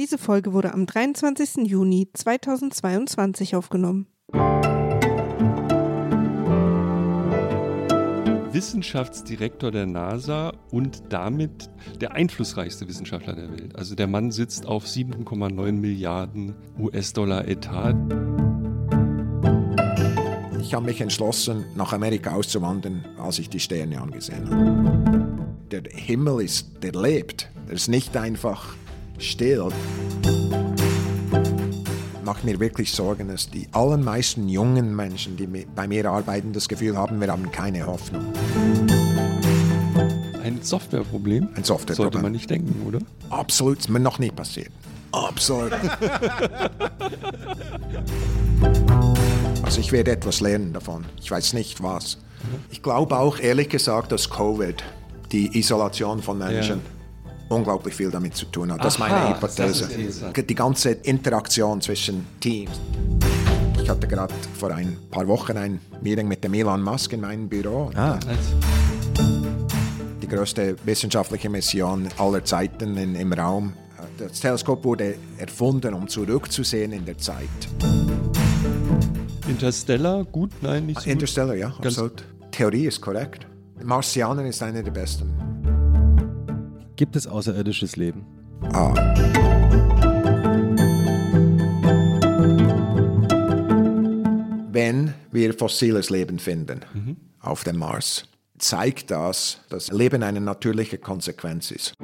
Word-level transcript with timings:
Diese 0.00 0.16
Folge 0.16 0.54
wurde 0.54 0.72
am 0.72 0.86
23. 0.86 1.68
Juni 1.68 2.08
2022 2.14 3.54
aufgenommen. 3.54 4.06
Wissenschaftsdirektor 8.50 9.70
der 9.70 9.84
NASA 9.84 10.54
und 10.70 11.02
damit 11.10 11.68
der 12.00 12.12
einflussreichste 12.12 12.88
Wissenschaftler 12.88 13.34
der 13.34 13.50
Welt. 13.50 13.76
Also 13.76 13.94
der 13.94 14.06
Mann 14.06 14.30
sitzt 14.30 14.64
auf 14.64 14.86
7,9 14.86 15.72
Milliarden 15.72 16.54
US-Dollar 16.78 17.46
Etat. 17.46 17.94
Ich 20.62 20.72
habe 20.72 20.86
mich 20.86 21.02
entschlossen, 21.02 21.66
nach 21.76 21.92
Amerika 21.92 22.32
auszuwandern, 22.32 23.04
als 23.18 23.38
ich 23.38 23.50
die 23.50 23.60
Sterne 23.60 24.00
angesehen 24.00 24.48
habe. 24.48 25.50
Der 25.70 25.82
Himmel 25.92 26.40
ist, 26.40 26.82
der 26.82 26.92
lebt. 26.92 27.50
Der 27.68 27.74
ist 27.74 27.88
nicht 27.88 28.16
einfach 28.16 28.74
still. 29.20 29.68
Macht 32.24 32.44
mir 32.44 32.60
wirklich 32.60 32.92
Sorgen, 32.92 33.28
dass 33.28 33.50
die 33.50 33.68
allermeisten 33.72 34.48
jungen 34.48 34.94
Menschen, 34.94 35.36
die 35.36 35.46
bei 35.46 35.86
mir 35.86 36.10
arbeiten, 36.10 36.52
das 36.52 36.68
Gefühl 36.68 36.96
haben, 36.96 37.20
wir 37.20 37.28
haben 37.28 37.50
keine 37.50 37.86
Hoffnung. 37.86 38.32
Ein 40.42 40.62
Softwareproblem? 40.62 41.48
Ein 41.54 41.64
Softwareproblem. 41.64 41.96
Sollte 41.96 42.18
man 42.18 42.32
nicht 42.32 42.48
denken, 42.50 42.86
oder? 42.86 43.00
Absolut, 43.30 43.78
ist 43.78 43.88
mir 43.88 44.00
noch 44.00 44.18
nie 44.18 44.30
passiert. 44.30 44.70
Absolut. 45.12 45.72
also 49.62 49.80
ich 49.80 49.90
werde 49.92 50.12
etwas 50.12 50.40
lernen 50.40 50.72
davon. 50.72 51.04
Ich 51.20 51.30
weiß 51.30 51.52
nicht 51.54 51.82
was. 51.82 52.18
Ich 52.70 52.82
glaube 52.82 53.18
auch 53.18 53.38
ehrlich 53.38 53.68
gesagt, 53.68 54.12
dass 54.12 54.30
Covid, 54.30 54.82
die 55.32 55.58
Isolation 55.58 56.22
von 56.22 56.38
Menschen, 56.38 56.78
ja 56.78 56.99
unglaublich 57.50 57.94
viel 57.94 58.10
damit 58.10 58.34
zu 58.36 58.46
tun 58.46 58.72
hat. 58.72 58.82
Das 58.82 58.94
ist 58.94 58.98
meine 58.98 59.34
Hypothese. 59.34 59.88
Die 60.34 60.54
ganze 60.54 60.90
Interaktion 60.90 61.80
zwischen 61.80 62.26
Teams. 62.40 62.80
Ich 63.82 63.88
hatte 63.88 64.06
gerade 64.06 64.32
vor 64.58 64.70
ein 64.70 64.96
paar 65.10 65.26
Wochen 65.26 65.56
ein 65.56 65.80
Meeting 66.00 66.28
mit 66.28 66.42
dem 66.44 66.54
Elon 66.54 66.82
Musk 66.82 67.12
in 67.12 67.20
meinem 67.20 67.48
Büro. 67.48 67.90
Ah. 67.94 68.18
Die 70.22 70.28
größte 70.28 70.76
wissenschaftliche 70.84 71.50
Mission 71.50 72.08
aller 72.18 72.44
Zeiten 72.44 72.96
in, 72.96 73.14
im 73.16 73.32
Raum. 73.32 73.72
Das 74.16 74.38
Teleskop 74.38 74.84
wurde 74.84 75.16
erfunden, 75.38 75.94
um 75.94 76.06
zurückzusehen 76.06 76.92
in 76.92 77.04
der 77.04 77.18
Zeit. 77.18 77.48
Interstellar, 79.48 80.24
gut, 80.24 80.50
nein, 80.60 80.86
nicht 80.86 81.00
so 81.00 81.10
Interstellar, 81.10 81.54
gut. 81.54 81.60
ja, 81.60 81.74
absolut. 81.78 82.24
Theorie 82.52 82.86
ist 82.86 83.00
korrekt. 83.00 83.46
Marcianer 83.82 84.44
ist 84.44 84.62
einer 84.62 84.82
der 84.82 84.90
besten. 84.90 85.49
Gibt 87.00 87.16
es 87.16 87.26
außerirdisches 87.26 87.96
Leben? 87.96 88.26
Ah. 88.74 88.92
Wenn 94.70 95.14
wir 95.32 95.54
fossiles 95.54 96.10
Leben 96.10 96.38
finden 96.38 96.80
mhm. 96.92 97.16
auf 97.40 97.64
dem 97.64 97.78
Mars, 97.78 98.28
zeigt 98.58 99.10
das, 99.10 99.60
dass 99.70 99.88
Leben 99.90 100.22
eine 100.22 100.42
natürliche 100.42 100.98
Konsequenz 100.98 101.70
ist. 101.70 101.94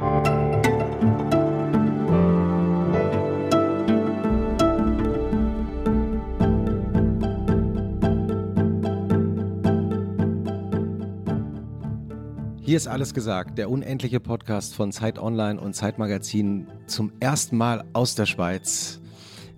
Hier 12.76 12.82
ist 12.82 12.88
alles 12.88 13.14
gesagt, 13.14 13.56
der 13.56 13.70
unendliche 13.70 14.20
Podcast 14.20 14.74
von 14.74 14.92
Zeit 14.92 15.18
Online 15.18 15.58
und 15.58 15.72
Zeit 15.72 15.96
Magazin 15.96 16.66
zum 16.86 17.10
ersten 17.20 17.56
Mal 17.56 17.86
aus 17.94 18.16
der 18.16 18.26
Schweiz. 18.26 19.00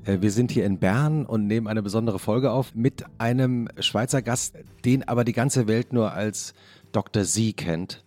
Äh, 0.05 0.19
wir 0.21 0.31
sind 0.31 0.53
hier 0.53 0.65
in 0.65 0.79
Bern 0.79 1.27
und 1.27 1.49
nehmen 1.49 1.67
eine 1.67 1.83
besondere 1.83 2.21
Folge 2.21 2.53
auf 2.53 2.77
mit 2.77 3.05
einem 3.19 3.71
Schweizer 3.81 4.23
Gast, 4.23 4.55
den 4.85 5.03
aber 5.09 5.25
die 5.25 5.33
ganze 5.33 5.67
Welt 5.67 5.93
nur 5.93 6.13
als 6.13 6.55
Dr. 6.93 7.25
Sie 7.25 7.55
kennt. 7.55 8.05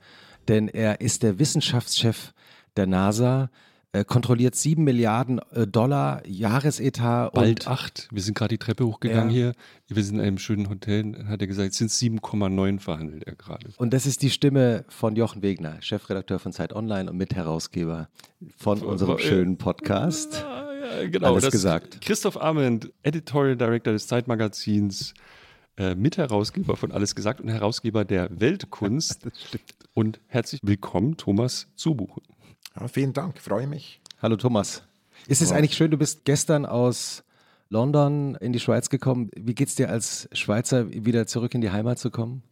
Denn 0.48 0.70
er 0.70 1.02
ist 1.02 1.24
der 1.24 1.40
Wissenschaftschef 1.40 2.34
der 2.78 2.88
NASA, 2.88 3.50
äh, 3.94 4.06
kontrolliert 4.06 4.56
7 4.56 4.84
Milliarden 4.84 5.40
äh, 5.52 5.68
Dollar 5.68 6.26
Jahresetat. 6.26 7.34
Bald 7.34 7.68
8. 7.68 8.08
Wir 8.12 8.22
sind 8.22 8.38
gerade 8.38 8.50
die 8.50 8.58
Treppe 8.58 8.86
hochgegangen 8.86 9.30
ja. 9.32 9.36
hier. 9.36 9.54
Wir 9.88 10.04
sind 10.04 10.16
in 10.16 10.22
einem 10.22 10.38
schönen 10.38 10.70
Hotel, 10.70 11.26
hat 11.28 11.42
er 11.42 11.48
gesagt, 11.48 11.72
es 11.72 11.78
sind 11.78 11.92
7,9 11.92 12.80
verhandelt 12.80 13.24
er 13.24 13.36
gerade. 13.36 13.68
Und 13.78 13.94
das 13.94 14.06
ist 14.06 14.22
die 14.22 14.30
Stimme 14.30 14.86
von 14.88 15.16
Jochen 15.16 15.42
Wegner, 15.42 15.82
Chefredakteur 15.82 16.40
von 16.40 16.54
Zeit 16.54 16.74
Online 16.74 17.12
und 17.12 17.18
Mitherausgeber 17.18 18.08
von 18.58 18.82
unserem 18.82 19.18
schönen 19.18 19.58
Podcast. 19.58 20.46
Ja, 20.46 21.08
genau, 21.08 21.34
Alles 21.34 21.52
gesagt. 21.52 22.00
Christoph 22.02 22.42
Arment, 22.42 22.92
Editorial 23.04 23.58
Director 23.58 23.92
des 23.92 24.08
Zeitmagazins. 24.08 25.14
Äh, 25.78 25.96
Mitherausgeber 25.96 26.76
von 26.76 26.92
Alles 26.92 27.16
gesagt 27.16 27.42
und 27.42 27.50
Herausgeber 27.50 28.06
der 28.06 28.30
Weltkunst. 28.40 29.28
und 29.94 30.20
herzlich 30.28 30.62
willkommen, 30.64 31.18
Thomas 31.18 31.68
Zubuchen. 31.76 32.24
Ja, 32.80 32.88
vielen 32.88 33.14
Dank, 33.14 33.40
freue 33.40 33.68
mich. 33.68 34.00
Hallo 34.22 34.38
Thomas. 34.38 34.84
Ist 35.28 35.42
es 35.42 35.52
eigentlich 35.52 35.76
schön, 35.76 35.92
du 35.92 35.98
bist 35.98 36.26
gestern 36.26 36.66
aus 36.66 37.24
London 37.70 38.36
in 38.36 38.54
die 38.54 38.60
Schweiz 38.60 38.90
gekommen. 38.90 39.30
Wie 39.36 39.54
geht 39.54 39.68
es 39.68 39.76
dir 39.76 39.90
als 39.90 40.30
Schweizer, 40.32 40.90
wieder 40.92 41.28
zurück 41.28 41.54
in 41.54 41.62
die 41.62 41.72
Heimat 41.72 42.00
zu 42.00 42.10
kommen? 42.10 42.44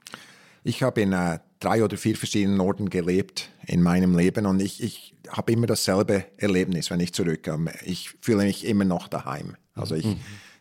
Ich 0.64 0.84
habe 0.84 1.02
in 1.02 1.14
äh, 1.14 1.40
drei 1.60 1.84
oder 1.84 1.98
vier 1.98 2.16
verschiedenen 2.16 2.60
Orten 2.60 2.90
gelebt 2.90 3.50
in 3.66 3.82
meinem 3.82 4.16
Leben 4.16 4.46
und 4.46 4.62
ich, 4.62 4.84
ich 4.84 5.16
habe 5.30 5.52
immer 5.52 5.68
dasselbe 5.68 6.26
Erlebnis, 6.38 6.90
wenn 6.90 7.00
ich 7.00 7.14
zurückkomme. 7.14 7.74
Ich 7.86 8.12
fühle 8.22 8.44
mich 8.44 8.66
immer 8.66 8.86
noch 8.86 9.08
daheim. 9.08 9.56
Also 9.74 9.96
ich, 9.96 10.06
mhm 10.06 10.20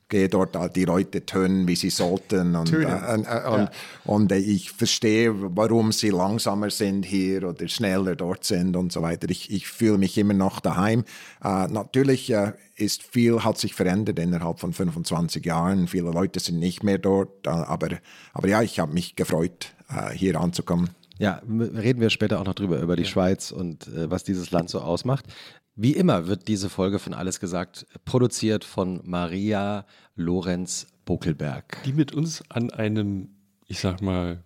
gehe 0.08 0.28
dort 0.28 0.56
die 0.74 0.84
Leute 0.84 1.26
tönen, 1.26 1.68
wie 1.68 1.76
sie 1.76 1.90
sollten. 1.90 2.56
Und, 2.56 2.72
äh, 2.72 2.82
äh, 2.82 3.14
und, 3.14 3.24
ja. 3.26 3.70
und, 4.04 4.32
ich 4.32 4.72
verstehe, 4.72 5.32
warum 5.34 5.92
sie 5.92 6.10
langsamer 6.10 6.70
sind 6.70 7.04
hier 7.04 7.46
oder 7.48 7.68
schneller 7.68 8.16
dort 8.16 8.44
sind 8.44 8.76
und 8.76 8.90
so 8.92 9.02
weiter. 9.02 9.28
Ich, 9.30 9.50
ich 9.50 9.68
fühle 9.68 9.98
mich 9.98 10.16
immer 10.16 10.34
noch 10.34 10.60
daheim. 10.60 11.04
Äh, 11.44 11.68
natürlich 11.68 12.30
äh, 12.30 12.52
ist 12.76 13.02
viel, 13.02 13.44
hat 13.44 13.58
sich 13.58 13.74
verändert 13.74 14.18
innerhalb 14.18 14.60
von 14.60 14.72
25 14.72 15.44
Jahren. 15.44 15.88
Viele 15.88 16.10
Leute 16.10 16.40
sind 16.40 16.58
nicht 16.58 16.82
mehr 16.82 16.98
dort. 16.98 17.46
Äh, 17.46 17.50
aber, 17.50 17.88
aber 18.32 18.48
ja, 18.48 18.62
ich 18.62 18.78
habe 18.80 18.94
mich 18.94 19.14
gefreut, 19.14 19.74
äh, 19.90 20.12
hier 20.14 20.40
anzukommen. 20.40 20.90
Ja, 21.18 21.42
reden 21.46 22.00
wir 22.00 22.10
später 22.10 22.40
auch 22.40 22.44
noch 22.44 22.54
drüber, 22.54 22.80
über 22.80 22.96
die 22.96 23.02
ja. 23.02 23.08
Schweiz 23.08 23.50
und 23.50 23.88
äh, 23.88 24.10
was 24.10 24.24
dieses 24.24 24.50
Land 24.50 24.70
so 24.70 24.80
ausmacht. 24.80 25.26
Wie 25.74 25.92
immer 25.92 26.26
wird 26.26 26.48
diese 26.48 26.68
Folge 26.68 26.98
von 26.98 27.14
Alles 27.14 27.40
gesagt 27.40 27.86
produziert 28.04 28.64
von 28.64 29.00
Maria 29.04 29.86
Lorenz 30.16 30.86
Bokelberg. 31.04 31.82
Die 31.84 31.92
mit 31.92 32.12
uns 32.12 32.42
an 32.48 32.70
einem, 32.70 33.28
ich 33.66 33.80
sag 33.80 34.02
mal, 34.02 34.42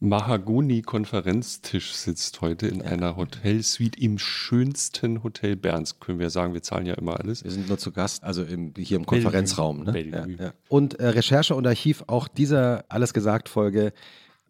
Mahagoni-Konferenztisch 0.00 1.92
sitzt 1.92 2.40
heute 2.40 2.68
in 2.68 2.80
ja. 2.80 2.86
einer 2.86 3.16
Hotelsuite 3.16 3.98
im 3.98 4.18
schönsten 4.18 5.24
Hotel 5.24 5.56
Berns. 5.56 5.98
Können 5.98 6.20
wir 6.20 6.30
sagen, 6.30 6.54
wir 6.54 6.62
zahlen 6.62 6.86
ja 6.86 6.94
immer 6.94 7.18
alles. 7.18 7.42
Wir 7.42 7.50
sind 7.50 7.68
nur 7.68 7.78
zu 7.78 7.90
Gast, 7.90 8.22
also 8.22 8.44
im, 8.44 8.74
hier 8.76 8.98
im 8.98 9.06
Konferenzraum. 9.06 9.82
Ne? 9.82 10.00
Ja, 10.02 10.26
ja. 10.26 10.52
Und 10.68 11.00
äh, 11.00 11.08
Recherche 11.08 11.54
und 11.56 11.66
Archiv 11.66 12.04
auch 12.06 12.28
dieser 12.28 12.84
Alles 12.88 13.12
gesagt 13.12 13.48
Folge 13.48 13.92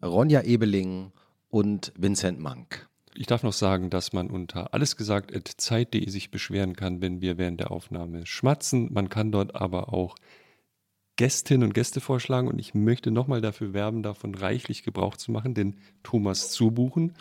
Ronja 0.03 0.41
Ebeling 0.43 1.11
und 1.49 1.91
Vincent 1.97 2.39
Mank. 2.39 2.87
Ich 3.15 3.27
darf 3.27 3.43
noch 3.43 3.53
sagen, 3.53 3.89
dass 3.89 4.13
man 4.13 4.29
unter 4.29 4.73
allesgesagt.zeit.de 4.73 6.09
sich 6.09 6.31
beschweren 6.31 6.75
kann, 6.75 7.01
wenn 7.01 7.21
wir 7.21 7.37
während 7.37 7.59
der 7.59 7.71
Aufnahme 7.71 8.25
schmatzen. 8.25 8.93
Man 8.93 9.09
kann 9.09 9.31
dort 9.31 9.55
aber 9.55 9.91
auch 9.91 10.15
Gästinnen 11.17 11.67
und 11.67 11.73
Gäste 11.73 11.99
vorschlagen 11.99 12.47
und 12.47 12.59
ich 12.59 12.73
möchte 12.73 13.11
nochmal 13.11 13.41
dafür 13.41 13.73
werben, 13.73 14.03
davon 14.03 14.35
reichlich 14.35 14.83
Gebrauch 14.83 15.17
zu 15.17 15.33
machen, 15.33 15.53
denn 15.53 15.75
Thomas 16.01 16.51
Zubuchen 16.51 17.13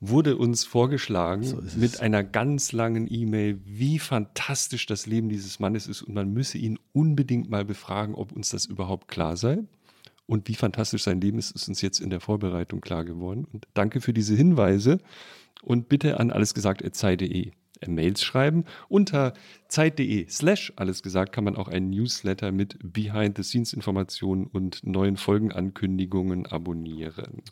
wurde 0.00 0.36
uns 0.36 0.64
vorgeschlagen 0.64 1.42
so 1.42 1.62
mit 1.76 2.00
einer 2.00 2.22
ganz 2.22 2.72
langen 2.72 3.10
E-Mail, 3.10 3.60
wie 3.64 3.98
fantastisch 3.98 4.86
das 4.86 5.06
Leben 5.06 5.28
dieses 5.28 5.58
Mannes 5.58 5.86
ist 5.86 6.02
und 6.02 6.14
man 6.14 6.32
müsse 6.32 6.58
ihn 6.58 6.78
unbedingt 6.92 7.48
mal 7.48 7.64
befragen, 7.64 8.14
ob 8.14 8.32
uns 8.32 8.50
das 8.50 8.66
überhaupt 8.66 9.08
klar 9.08 9.36
sei. 9.36 9.64
Und 10.28 10.46
wie 10.46 10.54
fantastisch 10.54 11.04
sein 11.04 11.22
Leben 11.22 11.38
ist, 11.38 11.52
ist 11.52 11.68
uns 11.68 11.80
jetzt 11.80 12.00
in 12.00 12.10
der 12.10 12.20
Vorbereitung 12.20 12.82
klar 12.82 13.04
geworden. 13.04 13.46
Und 13.50 13.66
danke 13.72 14.02
für 14.02 14.12
diese 14.12 14.34
Hinweise. 14.34 14.98
Und 15.62 15.88
bitte 15.88 16.20
an 16.20 16.30
allesgesagt.zeit.de 16.30 17.52
Mails 17.86 18.22
schreiben. 18.22 18.64
Unter 18.88 19.32
zeit.de 19.68 20.28
slash 20.28 20.72
alles 20.76 21.02
gesagt 21.02 21.32
kann 21.32 21.44
man 21.44 21.56
auch 21.56 21.68
einen 21.68 21.88
Newsletter 21.90 22.52
mit 22.52 22.76
Behind-the-Scenes-Informationen 22.82 24.46
und 24.46 24.86
neuen 24.86 25.16
Folgenankündigungen 25.16 26.44
abonnieren. 26.44 27.42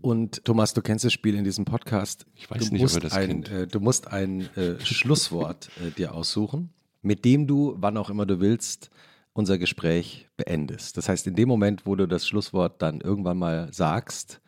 Und 0.00 0.44
Thomas, 0.44 0.72
du 0.74 0.82
kennst 0.82 1.04
das 1.04 1.12
Spiel 1.12 1.34
in 1.34 1.42
diesem 1.42 1.64
Podcast. 1.64 2.26
Ich 2.36 2.48
weiß 2.48 2.68
du 2.68 2.74
nicht, 2.74 2.84
ob 2.84 2.92
er 2.92 3.00
das 3.00 3.12
ein. 3.14 3.42
Äh, 3.44 3.66
du 3.66 3.80
musst 3.80 4.08
ein 4.08 4.54
äh, 4.54 4.78
Schlusswort 4.84 5.68
äh, 5.84 5.90
dir 5.90 6.14
aussuchen, 6.14 6.70
mit 7.02 7.24
dem 7.24 7.48
du, 7.48 7.74
wann 7.78 7.96
auch 7.96 8.10
immer 8.10 8.26
du 8.26 8.38
willst, 8.38 8.90
unser 9.34 9.58
Gespräch 9.58 10.28
beendest. 10.36 10.96
Das 10.96 11.08
heißt, 11.08 11.26
in 11.26 11.34
dem 11.34 11.48
Moment, 11.48 11.84
wo 11.84 11.94
du 11.94 12.08
das 12.08 12.26
Schlusswort 12.26 12.80
dann 12.80 13.00
irgendwann 13.00 13.36
mal 13.36 13.72
sagst, 13.72 14.40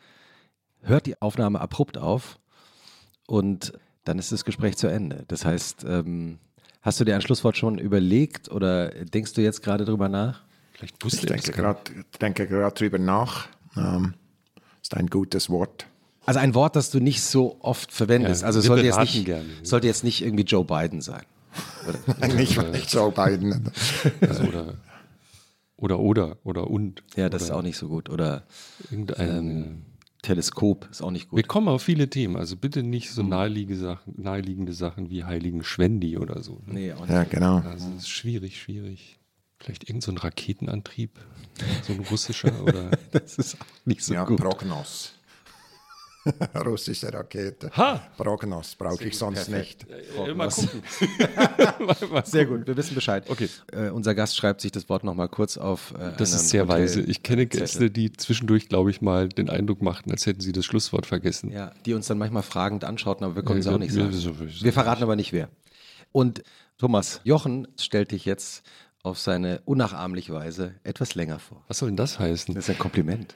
hört 0.81 1.05
die 1.05 1.21
Aufnahme 1.21 1.61
abrupt 1.61 1.97
auf 1.97 2.39
und 3.27 3.73
dann 4.05 4.17
ist 4.17 4.31
das 4.31 4.45
Gespräch 4.45 4.77
zu 4.77 4.87
Ende. 4.87 5.25
Das 5.27 5.45
heißt, 5.45 5.85
ähm, 5.87 6.39
Hast 6.87 7.01
du 7.01 7.03
dir 7.03 7.15
ein 7.15 7.21
Schlusswort 7.21 7.57
schon 7.57 7.79
überlegt 7.79 8.49
oder 8.49 8.87
denkst 8.89 9.33
du 9.33 9.41
jetzt 9.41 9.61
gerade 9.61 9.83
drüber 9.83 10.07
nach? 10.07 10.43
Vielleicht 10.71 10.95
Ich 10.97 11.03
wusste 11.03 11.27
er 11.27 11.33
denke 11.33 11.51
gerade 11.51 11.79
denke 12.21 12.47
grad 12.47 12.79
drüber 12.79 12.97
nach. 12.97 13.49
Ähm, 13.75 14.13
ist 14.81 14.95
ein 14.95 15.07
gutes 15.07 15.49
Wort. 15.49 15.85
Also 16.25 16.39
ein 16.39 16.55
Wort, 16.55 16.77
das 16.77 16.89
du 16.89 17.01
nicht 17.01 17.21
so 17.21 17.57
oft 17.59 17.91
verwendest. 17.91 18.41
Ja, 18.41 18.47
also 18.47 18.61
sollte 18.61 18.85
jetzt, 18.85 18.99
nicht, 18.99 19.25
gerne. 19.25 19.49
sollte 19.63 19.87
jetzt 19.87 20.05
nicht 20.05 20.23
irgendwie 20.23 20.45
Joe 20.45 20.63
Biden 20.63 21.01
sein. 21.01 21.23
Nicht, 22.35 22.61
nicht 22.71 22.89
so 22.89 23.11
beiden. 23.11 23.71
Also, 24.21 24.43
oder, 24.43 24.73
oder, 25.77 25.99
oder, 25.99 26.37
oder 26.43 26.69
und. 26.69 27.03
Ja, 27.15 27.29
das 27.29 27.43
ist 27.43 27.49
oder 27.49 27.59
auch 27.59 27.63
nicht 27.63 27.77
so 27.77 27.87
gut. 27.87 28.09
Oder 28.09 28.43
Irgendein, 28.91 29.29
ähm, 29.37 29.81
Teleskop 30.23 30.87
ist 30.91 31.01
auch 31.01 31.11
nicht 31.11 31.31
wir 31.31 31.43
gut. 31.43 31.47
kommen 31.47 31.67
auf 31.67 31.83
viele 31.83 32.09
Themen, 32.09 32.35
also 32.35 32.57
bitte 32.57 32.83
nicht 32.83 33.11
so 33.11 33.23
naheliegende 33.23 33.79
Sachen, 33.79 34.15
naheliegende 34.17 34.73
Sachen 34.73 35.09
wie 35.09 35.23
Heiligen 35.23 35.63
Schwendi 35.63 36.17
oder 36.17 36.41
so. 36.43 36.61
Ne? 36.65 36.73
Nee, 36.73 36.93
auch 36.93 37.01
nicht. 37.01 37.09
Ja, 37.11 37.23
genau. 37.23 37.57
Also 37.59 37.87
das 37.89 38.03
ist 38.03 38.09
schwierig, 38.09 38.59
schwierig. 38.61 39.19
Vielleicht 39.59 39.83
irgendein 39.83 40.01
so 40.01 40.11
ein 40.11 40.17
Raketenantrieb, 40.17 41.11
so 41.83 41.93
ein 41.93 41.99
russischer 42.01 42.61
oder. 42.63 42.91
Das 43.11 43.37
ist 43.37 43.55
auch 43.61 43.65
nicht 43.85 44.03
so 44.03 44.13
Ja, 44.13 44.25
gut. 44.25 44.39
Prognos. 44.39 45.13
Russische 46.65 47.11
Rakete. 47.13 47.69
Ha! 47.75 48.01
Prognos 48.17 48.75
brauche 48.75 49.03
ich 49.05 49.17
sonst 49.17 49.49
nicht. 49.49 49.85
Äh, 49.89 50.33
mal 50.33 50.49
gucken. 50.49 50.81
Sehr 52.25 52.45
gut, 52.45 52.67
wir 52.67 52.75
wissen 52.77 52.95
Bescheid. 52.95 53.23
Okay. 53.29 53.49
Äh, 53.71 53.89
unser 53.89 54.15
Gast 54.15 54.35
schreibt 54.35 54.61
sich 54.61 54.71
das 54.71 54.89
Wort 54.89 55.03
nochmal 55.03 55.29
kurz 55.29 55.57
auf. 55.57 55.93
Äh, 55.97 56.13
Das 56.17 56.33
ist 56.33 56.49
sehr 56.49 56.63
Hotel- 56.63 56.81
weise. 56.83 57.01
Ich 57.01 57.23
kenne. 57.23 57.45
Gäste, 57.47 57.89
die 57.89 58.11
zwischendurch, 58.11 58.67
glaube 58.69 58.89
ich, 58.91 59.01
mal 59.01 59.29
den 59.29 59.49
Eindruck 59.49 59.81
machten, 59.81 60.11
als 60.11 60.25
hätten 60.25 60.41
sie 60.41 60.51
das 60.51 60.65
Schlusswort 60.65 61.05
vergessen. 61.05 61.51
Ja, 61.51 61.71
die 61.85 61.93
uns 61.93 62.07
dann 62.07 62.17
manchmal 62.17 62.43
fragend 62.43 62.83
anschauten, 62.83 63.25
aber 63.25 63.35
wir 63.35 63.43
konnten 63.43 63.59
es 63.61 63.65
Ja, 63.67 63.73
auch 63.73 63.77
nicht 63.79 63.93
sagen. 63.93 64.11
wir- 64.11 64.17
sowieso 64.17 64.63
Wir 64.65 64.73
verraten 64.73 65.03
aber 65.03 65.15
nicht 65.15 65.33
wer. 65.33 65.49
Und 66.11 66.43
Thomas, 66.77 67.21
Jochen 67.23 67.67
stellt 67.79 68.11
dich 68.11 68.25
jetzt 68.25 68.63
auf 69.03 69.19
seine 69.19 69.61
unnachahmliche 69.65 70.33
Weise 70.33 70.75
etwas 70.83 71.15
länger 71.15 71.39
vor. 71.39 71.63
Was 71.67 71.77
soll 71.79 71.89
denn 71.89 71.95
das 71.97 72.19
heißen? 72.19 72.53
Das 72.55 72.65
ist 72.65 72.69
ein 72.71 72.77
Kompliment. 72.79 73.35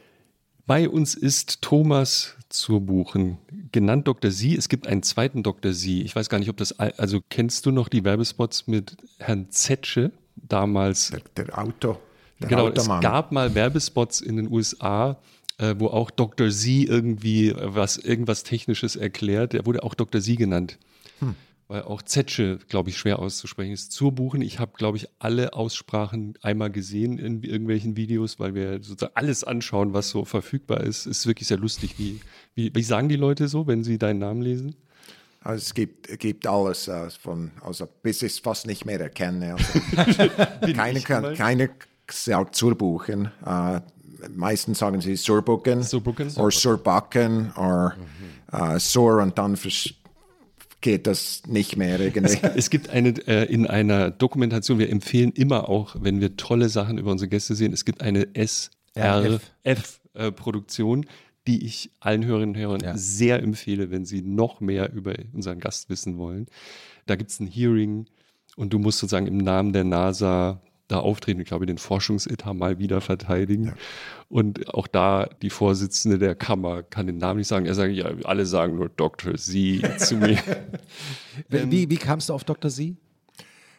Bei 0.71 0.87
uns 0.87 1.15
ist 1.15 1.61
Thomas 1.61 2.37
zur 2.47 2.79
Buchen, 2.79 3.37
genannt 3.73 4.07
Dr. 4.07 4.31
Sie. 4.31 4.55
Es 4.55 4.69
gibt 4.69 4.87
einen 4.87 5.03
zweiten 5.03 5.43
Dr. 5.43 5.73
Sie. 5.73 6.01
Ich 6.01 6.15
weiß 6.15 6.29
gar 6.29 6.39
nicht, 6.39 6.47
ob 6.47 6.55
das, 6.55 6.79
al- 6.79 6.93
also 6.95 7.19
kennst 7.29 7.65
du 7.65 7.71
noch 7.71 7.89
die 7.89 8.05
Werbespots 8.05 8.67
mit 8.67 8.95
Herrn 9.19 9.47
Zetsche 9.49 10.13
damals? 10.37 11.09
Der, 11.09 11.45
der 11.45 11.57
Auto. 11.59 11.97
Der 12.39 12.47
genau, 12.47 12.69
es 12.69 12.79
Automann. 12.79 13.01
gab 13.01 13.33
mal 13.33 13.53
Werbespots 13.53 14.21
in 14.21 14.37
den 14.37 14.49
USA, 14.49 15.17
äh, 15.57 15.75
wo 15.77 15.87
auch 15.87 16.09
Dr. 16.09 16.51
Sie 16.51 16.85
irgendwie 16.85 17.53
was, 17.57 17.97
irgendwas 17.97 18.43
Technisches 18.43 18.95
erklärt. 18.95 19.51
Der 19.51 19.65
wurde 19.65 19.83
auch 19.83 19.93
Dr. 19.93 20.21
Sie 20.21 20.37
genannt. 20.37 20.77
Hm. 21.19 21.35
Weil 21.71 21.83
auch 21.83 22.01
Zetsche, 22.01 22.59
glaube 22.67 22.89
ich, 22.89 22.97
schwer 22.97 23.19
auszusprechen 23.19 23.71
ist. 23.71 23.93
Zur 23.93 24.11
Buchen, 24.11 24.41
ich 24.41 24.59
habe, 24.59 24.73
glaube 24.77 24.97
ich, 24.97 25.07
alle 25.19 25.53
Aussprachen 25.53 26.33
einmal 26.41 26.69
gesehen 26.69 27.17
in 27.17 27.43
irgendwelchen 27.43 27.95
Videos, 27.95 28.41
weil 28.41 28.53
wir 28.55 28.83
sozusagen 28.83 29.15
alles 29.15 29.45
anschauen, 29.45 29.93
was 29.93 30.09
so 30.09 30.25
verfügbar 30.25 30.81
ist. 30.81 31.05
Ist 31.05 31.25
wirklich 31.27 31.47
sehr 31.47 31.57
lustig. 31.57 31.97
Wie, 31.97 32.19
wie, 32.55 32.75
wie 32.75 32.83
sagen 32.83 33.07
die 33.07 33.15
Leute 33.15 33.47
so, 33.47 33.67
wenn 33.67 33.85
sie 33.85 33.97
deinen 33.97 34.19
Namen 34.19 34.41
lesen? 34.41 34.75
Also 35.39 35.61
es 35.61 35.73
gibt, 35.73 36.19
gibt 36.19 36.45
alles 36.45 36.89
äh, 36.89 37.09
von, 37.09 37.51
also 37.61 37.87
bis 38.03 38.21
ich 38.21 38.33
es 38.33 38.39
fast 38.39 38.67
nicht 38.67 38.85
mehr 38.85 38.99
erkenne. 38.99 39.55
Also 39.55 40.29
keine, 40.73 40.99
kann, 40.99 41.33
keine 41.35 41.69
sagt 42.11 42.53
Zurbuchen. 42.55 43.31
Äh, 43.45 43.79
meistens 44.35 44.79
sagen 44.79 44.99
sie 44.99 45.15
Surbucken 45.15 45.81
oder 46.37 46.51
Surbacken 46.51 47.51
oder 47.53 47.95
äh, 48.51 48.77
Sur 48.77 49.21
und 49.23 49.37
dann 49.37 49.55
vers- 49.55 49.93
geht 50.81 51.07
das 51.07 51.43
nicht 51.47 51.77
mehr 51.77 51.99
irgendwie. 51.99 52.37
Es 52.55 52.69
gibt 52.69 52.89
eine 52.89 53.09
äh, 53.27 53.45
in 53.45 53.67
einer 53.67 54.11
Dokumentation, 54.11 54.79
wir 54.79 54.89
empfehlen 54.89 55.31
immer 55.31 55.69
auch, 55.69 55.95
wenn 55.99 56.19
wir 56.19 56.35
tolle 56.37 56.69
Sachen 56.69 56.97
über 56.97 57.11
unsere 57.11 57.29
Gäste 57.29 57.55
sehen, 57.55 57.73
es 57.73 57.85
gibt 57.85 58.01
eine 58.01 58.27
SRF-Produktion, 58.33 61.05
die 61.47 61.65
ich 61.65 61.91
allen 61.99 62.25
Hörerinnen 62.25 62.55
und 62.55 62.61
Hörern 62.61 62.81
Ja. 62.81 62.97
sehr 62.97 63.41
empfehle, 63.41 63.91
wenn 63.91 64.05
sie 64.05 64.21
noch 64.21 64.61
mehr 64.61 64.91
über 64.93 65.13
unseren 65.33 65.59
Gast 65.59 65.89
wissen 65.89 66.17
wollen. 66.17 66.47
Da 67.05 67.15
gibt 67.15 67.31
es 67.31 67.39
ein 67.39 67.47
Hearing 67.47 68.05
und 68.55 68.73
du 68.73 68.79
musst 68.79 68.99
sozusagen 68.99 69.27
im 69.27 69.37
Namen 69.37 69.73
der 69.73 69.83
NASA 69.83 70.61
da 70.91 70.99
auftreten, 70.99 71.39
ich 71.39 71.47
glaube, 71.47 71.65
den 71.65 71.77
Forschungsetat 71.77 72.55
mal 72.55 72.79
wieder 72.79 73.01
verteidigen. 73.01 73.73
Und 74.29 74.73
auch 74.73 74.87
da 74.87 75.29
die 75.41 75.49
Vorsitzende 75.49 76.17
der 76.17 76.35
Kammer 76.35 76.83
kann 76.83 77.07
den 77.07 77.17
Namen 77.17 77.39
nicht 77.39 77.47
sagen. 77.47 77.65
Er 77.65 77.75
sagt, 77.75 77.93
ja, 77.93 78.11
alle 78.23 78.45
sagen 78.45 78.75
nur 78.75 78.89
Dr. 78.89 79.37
Sie 79.37 79.81
zu 79.97 80.15
mir. 80.15 80.37
Wie, 81.49 81.71
wie, 81.71 81.89
wie 81.89 81.97
kamst 81.97 82.29
du 82.29 82.33
auf 82.33 82.43
Dr. 82.43 82.69
Sie? 82.69 82.95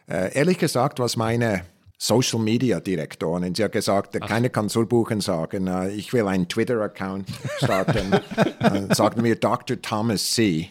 Äh, 0.07 0.35
ehrlich 0.35 0.57
gesagt, 0.57 0.99
was 0.99 1.15
meine 1.15 1.63
Social 1.97 2.39
Media 2.39 2.79
Direktorin, 2.81 3.55
sie 3.55 3.63
hat 3.63 3.71
gesagt, 3.71 4.15
äh, 4.15 4.19
keiner 4.19 4.49
kann 4.49 4.67
sagen, 4.69 5.67
äh, 5.67 5.89
ich 5.91 6.11
will 6.11 6.27
einen 6.27 6.49
Twitter-Account 6.49 7.29
starten. 7.57 8.13
äh, 8.59 8.93
sagen 8.93 9.23
wir 9.23 9.35
Dr. 9.37 9.81
Thomas 9.81 10.31
C. 10.33 10.69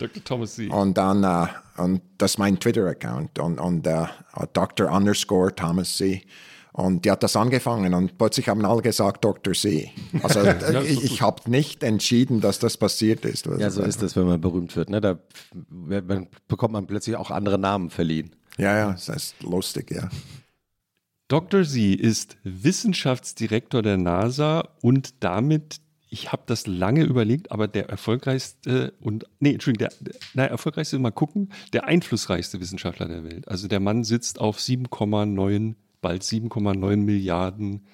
Dr. 0.00 0.24
Thomas 0.24 0.56
Sie. 0.56 0.68
Und 0.68 0.96
dann, 0.96 1.22
äh, 1.24 1.46
und 1.80 2.02
das 2.18 2.32
ist 2.32 2.38
mein 2.38 2.58
Twitter-Account 2.58 3.38
und, 3.38 3.60
und 3.60 3.86
äh, 3.86 4.06
Dr. 4.52 4.90
Underscore 4.90 5.54
Thomas 5.54 5.96
C. 5.96 6.22
Und 6.72 7.04
die 7.04 7.10
hat 7.10 7.22
das 7.22 7.36
angefangen 7.36 7.92
und 7.94 8.16
plötzlich 8.16 8.48
haben 8.48 8.64
alle 8.64 8.80
gesagt 8.80 9.24
Dr. 9.24 9.52
C. 9.52 9.90
Also 10.22 10.40
äh, 10.40 10.86
ich, 10.86 11.04
ich 11.04 11.22
habe 11.22 11.50
nicht 11.50 11.82
entschieden, 11.82 12.40
dass 12.40 12.58
das 12.58 12.76
passiert 12.76 13.24
ist. 13.24 13.46
Ja, 13.58 13.70
so 13.70 13.82
ist 13.82 14.02
das, 14.02 14.16
wenn 14.16 14.26
man 14.26 14.40
berühmt 14.40 14.74
wird. 14.76 14.88
Ne? 14.88 15.00
Da 15.00 15.18
bekommt 16.48 16.72
man 16.72 16.86
plötzlich 16.86 17.16
auch 17.16 17.30
andere 17.30 17.58
Namen 17.58 17.90
verliehen. 17.90 18.34
Ja, 18.56 18.76
ja, 18.76 18.92
das 18.92 19.08
ist 19.08 19.42
lustig, 19.42 19.90
ja. 19.90 20.08
Dr. 21.28 21.64
Sie 21.64 21.94
ist 21.94 22.36
Wissenschaftsdirektor 22.42 23.82
der 23.82 23.96
NASA 23.96 24.68
und 24.80 25.22
damit, 25.22 25.80
ich 26.10 26.32
habe 26.32 26.42
das 26.46 26.66
lange 26.66 27.04
überlegt, 27.04 27.52
aber 27.52 27.68
der 27.68 27.88
erfolgreichste 27.88 28.92
und, 29.00 29.26
nee, 29.38 29.52
Entschuldigung, 29.52 29.88
der, 30.00 30.14
der 30.34 30.50
erfolgreichste, 30.50 30.98
mal 30.98 31.12
gucken, 31.12 31.50
der 31.72 31.84
einflussreichste 31.84 32.60
Wissenschaftler 32.60 33.06
der 33.06 33.24
Welt. 33.24 33.46
Also 33.46 33.68
der 33.68 33.78
Mann 33.78 34.02
sitzt 34.02 34.40
auf 34.40 34.58
7,9, 34.58 35.76
bald 36.02 36.22
7,9 36.22 36.96
Milliarden 36.96 37.86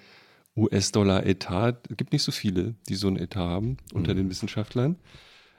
US-Dollar 0.57 1.27
Etat. 1.27 1.75
Es 1.91 1.97
gibt 1.99 2.13
nicht 2.13 2.23
so 2.23 2.33
viele, 2.33 2.75
die 2.89 2.95
so 2.95 3.07
einen 3.09 3.19
Etat 3.19 3.41
haben 3.41 3.77
unter 3.93 4.15
den 4.15 4.31
Wissenschaftlern. 4.31 4.97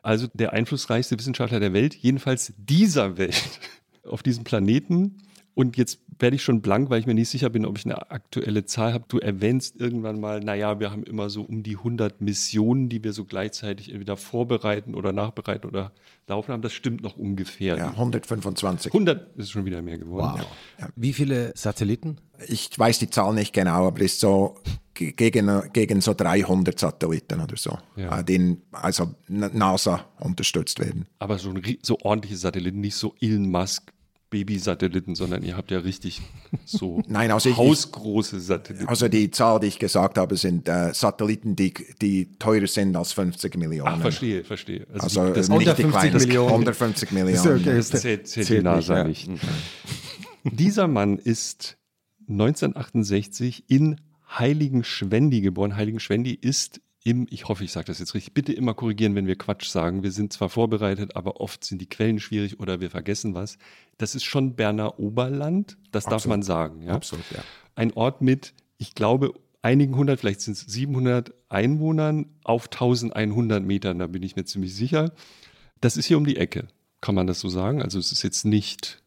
Also 0.01 0.27
der 0.33 0.54
einflussreichste 0.54 1.18
Wissenschaftler 1.19 1.59
der 1.59 1.74
Welt, 1.74 1.94
jedenfalls 1.94 2.54
dieser 2.57 3.18
Welt, 3.18 3.59
auf 4.04 4.24
diesem 4.24 4.44
Planeten. 4.44 5.18
Und 5.57 5.75
jetzt 5.75 6.00
werde 6.19 6.36
ich 6.36 6.44
schon 6.44 6.61
blank, 6.61 6.92
weil 6.92 6.99
ich 6.99 7.07
mir 7.07 7.16
nicht 7.16 7.30
sicher 7.30 7.49
bin, 7.49 7.66
ob 7.66 7.80
ich 7.80 7.85
eine 7.85 8.11
aktuelle 8.11 8.66
Zahl 8.66 8.94
habe. 8.94 9.06
Du 9.07 9.18
erwähnst 9.18 9.76
irgendwann 9.81 10.19
mal, 10.19 10.40
naja, 10.40 10.80
wir 10.80 10.92
haben 10.92 11.04
immer 11.04 11.31
so 11.31 11.42
um 11.42 11.64
die 11.64 11.78
100 11.78 12.21
Missionen, 12.21 12.90
die 12.90 13.04
wir 13.04 13.11
so 13.11 13.26
gleichzeitig 13.26 13.90
entweder 13.92 14.18
vorbereiten 14.18 14.94
oder 14.94 15.14
nachbereiten 15.14 15.68
oder 15.68 15.94
laufen 16.28 16.52
haben. 16.54 16.61
Das 16.61 16.73
stimmt 16.73 17.02
noch 17.02 17.18
ungefähr. 17.18 17.76
ja 17.76 17.90
125. 17.90 18.94
100 18.94 19.35
ist 19.37 19.49
schon 19.49 19.66
wieder 19.66 19.81
mehr 19.81 19.97
geworden. 19.97 20.42
Wie 20.95 21.11
viele 21.14 21.54
Satelliten? 21.56 22.18
Ich 22.47 22.69
weiß 22.78 22.99
die 22.99 23.09
Zahl 23.09 23.33
nicht 23.33 23.52
genau, 23.52 23.87
aber 23.87 23.97
es 24.02 24.14
ist 24.14 24.19
so 24.19 24.59
ge- 24.94 25.11
gegen, 25.14 25.49
gegen 25.73 26.02
so 26.02 26.14
300 26.14 26.78
Satelliten 26.78 27.42
oder 27.42 27.57
so, 27.57 27.80
Ja. 27.95 28.19
äh, 28.19 28.23
die 28.23 28.57
also 28.71 29.16
NASA 29.28 30.06
unterstützt 30.19 30.80
werden. 30.80 31.07
Aber 31.18 31.40
so, 31.40 31.49
ein, 31.49 31.61
so 31.81 31.97
ordentliche 32.02 32.37
Satelliten, 32.37 32.80
nicht 32.80 32.95
so 32.95 33.16
Elon 33.19 33.49
Musk 33.49 33.92
Baby-Satelliten, 34.30 35.16
sondern 35.16 35.42
ihr 35.44 35.56
habt 35.56 35.72
ja 35.72 35.80
richtig 35.80 36.22
so 36.66 37.02
Nein, 37.07 37.31
also 37.31 37.56
hausgroße 37.56 38.40
Satelliten. 38.40 38.88
Also 38.88 39.07
die 39.07 39.31
Zahl, 39.31 39.60
die 39.60 39.68
ich 39.68 39.80
gesagt 39.80 40.18
habe, 40.18 40.36
sind 40.38 40.68
äh, 40.68 40.94
Satelliten, 40.94 41.56
die, 41.56 41.74
die 42.02 42.38
teurer 42.38 42.68
sind 42.68 42.96
als 42.96 43.14
50 43.14 43.56
Millionen. 43.57 43.94
Ach, 43.96 44.02
verstehe, 44.02 44.44
verstehe. 44.44 44.86
Also 44.98 45.28
die- 45.28 45.34
das, 45.34 45.50
nicht 45.50 45.62
die 45.62 45.69
150 45.69 45.90
kleinen, 45.92 46.18
Millionen. 46.18 46.50
150 46.52 47.12
Millionen. 47.14 47.66
das 47.66 47.90
zählt, 47.90 48.28
zählt 48.28 48.50
die 48.50 48.62
NASA 48.62 49.04
nicht. 49.04 49.30
Dieser 50.44 50.88
Mann 50.88 51.18
ist 51.18 51.78
1968 52.30 53.66
in 53.69 54.00
Heiligenschwendi 54.38 55.42
geboren. 55.42 55.76
Heiligenschwendi 55.76 56.34
ist 56.40 56.81
im, 57.07 57.26
ich 57.30 57.47
hoffe, 57.47 57.64
ich 57.64 57.71
sage 57.71 57.85
das 57.85 57.99
jetzt 57.99 58.14
richtig, 58.16 58.33
bitte 58.33 58.52
immer 58.52 58.73
korrigieren, 58.73 59.16
wenn 59.16 59.28
wir 59.28 59.37
Quatsch 59.37 59.69
sagen. 59.69 60.04
Wir 60.04 60.11
sind 60.11 60.33
zwar 60.33 60.49
vorbereitet, 60.49 61.16
aber 61.16 61.40
oft 61.40 61.64
sind 61.64 61.80
die 61.80 61.87
Quellen 61.87 62.19
schwierig 62.19 62.59
oder 62.59 62.81
wir 62.81 62.90
vergessen 62.90 63.33
was. 63.33 63.57
Das 63.97 64.14
ist 64.14 64.26
schon 64.26 64.56
Berner 64.56 64.99
Oberland, 64.99 65.78
das 65.94 66.04
darf 66.04 66.16
Absolut. 66.16 66.33
man 66.33 66.42
sagen. 66.42 66.81
Ja? 66.81 66.95
Absolut, 66.95 67.23
ja. 67.31 67.40
Ein 67.76 67.94
Ort 67.94 68.21
mit, 68.21 68.54
ich 68.78 68.94
glaube, 68.94 69.33
einigen 69.61 69.95
hundert, 69.95 70.19
vielleicht 70.19 70.42
sind 70.42 70.57
es 70.57 70.66
700 70.66 71.33
Einwohnern 71.47 72.26
auf 72.44 72.66
1100 72.66 73.64
Metern, 73.64 73.99
da 73.99 74.07
bin 74.07 74.21
ich 74.21 74.35
mir 74.35 74.44
ziemlich 74.44 74.76
sicher. 74.76 75.14
Das 75.80 75.95
ist 75.95 76.07
hier 76.07 76.18
um 76.18 76.26
die 76.26 76.35
Ecke, 76.35 76.68
kann 76.99 77.16
man 77.16 77.26
das 77.26 77.40
so 77.40 77.47
sagen? 77.47 77.81
Also 77.81 77.99
es 77.99 78.11
ist 78.11 78.23
jetzt 78.23 78.44
nicht, 78.44 79.02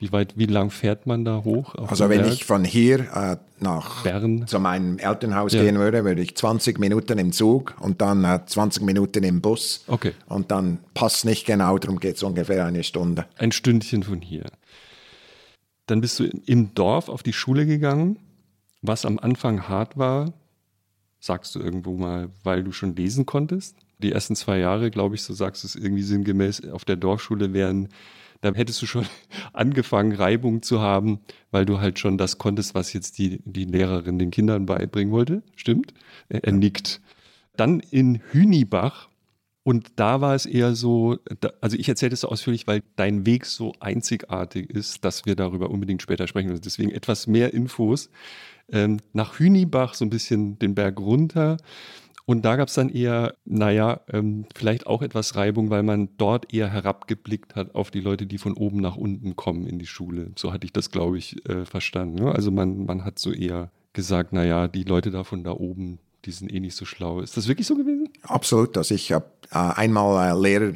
wie 0.00 0.12
weit, 0.12 0.34
wie 0.38 0.46
lang 0.46 0.70
fährt 0.70 1.06
man 1.06 1.24
da 1.24 1.42
hoch? 1.44 1.74
Also 1.74 2.08
wenn 2.08 2.22
Berg? 2.22 2.32
ich 2.32 2.44
von 2.44 2.64
hier 2.64 3.00
äh, 3.14 3.36
nach 3.58 4.04
Bern. 4.04 4.46
zu 4.46 4.60
meinem 4.60 4.98
Elternhaus 4.98 5.52
Ja. 5.52 5.62
gehen 5.62 5.76
würde, 5.78 6.04
würde 6.04 6.22
ich 6.22 6.36
20 6.36 6.78
Minuten 6.78 7.18
im 7.18 7.32
Zug 7.32 7.74
und 7.80 8.00
dann 8.00 8.24
äh, 8.24 8.40
20 8.46 8.84
Minuten 8.84 9.24
im 9.24 9.40
Bus. 9.40 9.84
Okay. 9.88 10.12
Und 10.26 10.50
dann 10.52 10.78
passt 10.94 11.24
nicht 11.24 11.46
genau, 11.46 11.78
darum 11.78 11.98
geht 11.98 12.16
es 12.16 12.22
ungefähr 12.22 12.64
eine 12.64 12.84
Stunde. 12.84 13.26
ein 13.38 13.50
Stündchen 13.50 14.04
von 14.04 14.20
hier. 14.20 14.44
Dann 15.86 16.00
bist 16.00 16.20
du 16.20 16.24
im 16.46 16.74
Dorf 16.74 17.08
auf 17.08 17.22
die 17.22 17.32
Schule 17.32 17.66
gegangen, 17.66 18.18
was 18.82 19.04
am 19.04 19.18
Anfang 19.18 19.68
hart 19.68 19.96
war, 19.96 20.32
sagst 21.18 21.54
du 21.54 21.58
irgendwo 21.60 21.96
mal, 21.96 22.28
weil 22.44 22.62
du 22.62 22.70
schon 22.72 22.94
lesen 22.94 23.26
konntest. 23.26 23.74
Die 23.98 24.12
ersten 24.12 24.36
zwei 24.36 24.58
Jahre, 24.58 24.90
glaube 24.92 25.16
ich, 25.16 25.22
so 25.22 25.34
sagst 25.34 25.64
du 25.64 25.66
es 25.66 25.74
irgendwie 25.74 26.02
sinngemäß, 26.04 26.68
auf 26.70 26.84
der 26.84 26.94
Dorfschule 26.94 27.52
wären, 27.52 27.88
da 28.40 28.52
hättest 28.54 28.80
du 28.82 28.86
schon 28.86 29.06
angefangen, 29.52 30.12
Reibung 30.12 30.62
zu 30.62 30.80
haben, 30.80 31.20
weil 31.50 31.64
du 31.64 31.80
halt 31.80 31.98
schon 31.98 32.18
das 32.18 32.38
konntest, 32.38 32.74
was 32.74 32.92
jetzt 32.92 33.18
die, 33.18 33.40
die 33.44 33.64
Lehrerin 33.64 34.18
den 34.18 34.30
Kindern 34.30 34.66
beibringen 34.66 35.12
wollte. 35.12 35.42
Stimmt? 35.56 35.94
Er, 36.28 36.44
er 36.44 36.52
nickt. 36.52 37.00
Dann 37.56 37.80
in 37.80 38.20
Hünibach 38.32 39.08
und 39.68 39.88
da 39.96 40.22
war 40.22 40.34
es 40.34 40.46
eher 40.46 40.74
so, 40.74 41.18
also 41.60 41.76
ich 41.76 41.90
erzähle 41.90 42.08
das 42.08 42.20
so 42.20 42.28
ausführlich, 42.30 42.66
weil 42.66 42.82
dein 42.96 43.26
Weg 43.26 43.44
so 43.44 43.74
einzigartig 43.80 44.70
ist, 44.70 45.04
dass 45.04 45.26
wir 45.26 45.36
darüber 45.36 45.68
unbedingt 45.68 46.00
später 46.00 46.26
sprechen. 46.26 46.48
Also 46.48 46.62
deswegen 46.62 46.90
etwas 46.90 47.26
mehr 47.26 47.52
Infos. 47.52 48.08
Ähm, 48.70 48.98
nach 49.12 49.38
Hünibach 49.38 49.92
so 49.92 50.06
ein 50.06 50.10
bisschen 50.10 50.58
den 50.58 50.74
Berg 50.74 50.98
runter. 50.98 51.58
Und 52.28 52.44
da 52.44 52.56
gab 52.56 52.68
es 52.68 52.74
dann 52.74 52.90
eher, 52.90 53.36
naja, 53.46 54.02
ähm, 54.12 54.44
vielleicht 54.54 54.86
auch 54.86 55.00
etwas 55.00 55.34
Reibung, 55.34 55.70
weil 55.70 55.82
man 55.82 56.10
dort 56.18 56.52
eher 56.52 56.68
herabgeblickt 56.68 57.56
hat 57.56 57.74
auf 57.74 57.90
die 57.90 58.00
Leute, 58.00 58.26
die 58.26 58.36
von 58.36 58.52
oben 58.52 58.82
nach 58.82 58.96
unten 58.96 59.34
kommen 59.34 59.66
in 59.66 59.78
die 59.78 59.86
Schule. 59.86 60.32
So 60.36 60.52
hatte 60.52 60.66
ich 60.66 60.74
das, 60.74 60.90
glaube 60.90 61.16
ich, 61.16 61.42
äh, 61.48 61.64
verstanden. 61.64 62.24
Ne? 62.24 62.30
Also 62.30 62.50
man, 62.50 62.84
man 62.84 63.06
hat 63.06 63.18
so 63.18 63.32
eher 63.32 63.70
gesagt, 63.94 64.34
naja, 64.34 64.68
die 64.68 64.82
Leute 64.82 65.10
da 65.10 65.24
von 65.24 65.42
da 65.42 65.52
oben, 65.52 66.00
die 66.26 66.32
sind 66.32 66.52
eh 66.52 66.60
nicht 66.60 66.76
so 66.76 66.84
schlau. 66.84 67.20
Ist 67.20 67.38
das 67.38 67.48
wirklich 67.48 67.66
so 67.66 67.76
gewesen? 67.76 68.10
Absolut. 68.20 68.76
Also 68.76 68.94
ich 68.94 69.10
habe 69.10 69.24
äh, 69.50 69.56
einmal 69.56 70.28
äh, 70.28 70.38
Lehrer 70.38 70.74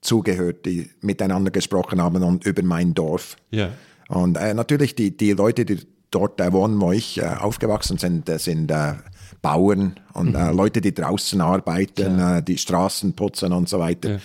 zugehört, 0.00 0.64
die 0.64 0.88
miteinander 1.02 1.50
gesprochen 1.50 2.00
haben 2.00 2.22
und 2.22 2.46
über 2.46 2.62
mein 2.62 2.94
Dorf. 2.94 3.36
Ja. 3.50 3.72
Und 4.08 4.38
äh, 4.38 4.54
natürlich 4.54 4.94
die, 4.94 5.14
die 5.14 5.32
Leute, 5.32 5.66
die 5.66 5.80
dort 6.10 6.40
äh, 6.40 6.50
wohnen, 6.50 6.80
wo 6.80 6.92
ich 6.92 7.20
äh, 7.20 7.26
aufgewachsen 7.26 7.98
sind, 7.98 8.26
sind 8.40 8.70
äh, 8.70 8.94
Bauern 9.42 10.00
und 10.12 10.32
mhm. 10.32 10.56
Leute, 10.56 10.80
die 10.80 10.94
draußen 10.94 11.40
arbeiten, 11.40 12.44
die 12.44 12.58
Straßen 12.58 13.14
putzen 13.14 13.52
und 13.52 13.68
so 13.68 13.78
weiter. 13.78 14.12
Ja. 14.12 14.18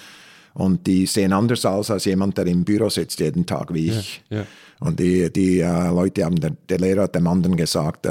Und 0.53 0.87
die 0.87 1.05
sehen 1.05 1.33
anders 1.33 1.65
aus 1.65 1.91
als 1.91 2.05
jemand, 2.05 2.37
der 2.37 2.47
im 2.47 2.65
Büro 2.65 2.89
sitzt 2.89 3.19
jeden 3.19 3.45
Tag 3.45 3.73
wie 3.73 3.89
ich. 3.89 4.23
Ja, 4.29 4.39
ja. 4.39 4.45
Und 4.79 4.99
die, 4.99 5.31
die 5.31 5.59
Leute 5.59 6.25
haben, 6.25 6.39
der, 6.39 6.51
der, 6.67 6.79
Lehrer 6.79 7.03
hat 7.03 7.15
dem 7.15 7.27
anderen 7.27 7.55
gesagt, 7.55 8.07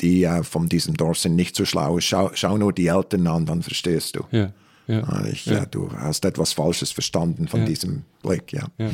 die 0.00 0.28
von 0.42 0.68
diesem 0.68 0.96
Dorf 0.96 1.18
sind 1.18 1.36
nicht 1.36 1.56
so 1.56 1.64
schlau. 1.64 1.98
Schau, 2.00 2.30
schau 2.34 2.56
nur 2.56 2.72
die 2.72 2.86
Eltern 2.86 3.26
an, 3.26 3.46
dann 3.46 3.62
verstehst 3.62 4.16
du. 4.16 4.24
Ja. 4.30 4.52
Ja, 4.86 5.02
ah, 5.04 5.24
ich, 5.30 5.46
ja. 5.46 5.64
du 5.64 5.90
hast 5.92 6.24
etwas 6.24 6.52
Falsches 6.52 6.90
verstanden 6.90 7.46
von 7.46 7.60
ja. 7.60 7.66
diesem 7.66 8.04
Blick, 8.22 8.52
ja. 8.52 8.66
ja. 8.78 8.90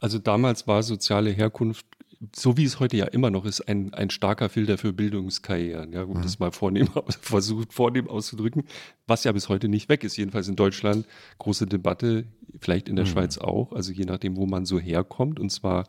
Also 0.00 0.18
damals 0.18 0.66
war 0.66 0.82
soziale 0.82 1.30
Herkunft, 1.30 1.86
so 2.36 2.56
wie 2.56 2.64
es 2.64 2.80
heute 2.80 2.96
ja 2.98 3.06
immer 3.06 3.30
noch 3.30 3.46
ist, 3.46 3.62
ein, 3.62 3.94
ein 3.94 4.10
starker 4.10 4.50
Filter 4.50 4.76
für 4.76 4.92
Bildungskarrieren. 4.92 5.92
Ja, 5.92 6.02
um 6.02 6.18
mhm. 6.18 6.22
das 6.22 6.38
mal 6.38 6.52
vornehm, 6.52 6.88
versucht 7.20 7.72
vornehm 7.72 8.08
auszudrücken, 8.08 8.64
was 9.06 9.24
ja 9.24 9.32
bis 9.32 9.48
heute 9.48 9.68
nicht 9.68 9.88
weg 9.88 10.04
ist. 10.04 10.16
Jedenfalls 10.16 10.48
in 10.48 10.56
Deutschland 10.56 11.06
große 11.38 11.66
Debatte, 11.66 12.24
vielleicht 12.60 12.88
in 12.88 12.96
der 12.96 13.06
mhm. 13.06 13.10
Schweiz 13.10 13.38
auch. 13.38 13.72
Also 13.72 13.92
je 13.92 14.04
nachdem, 14.04 14.36
wo 14.36 14.46
man 14.46 14.66
so 14.66 14.78
herkommt 14.78 15.40
und 15.40 15.50
zwar, 15.50 15.86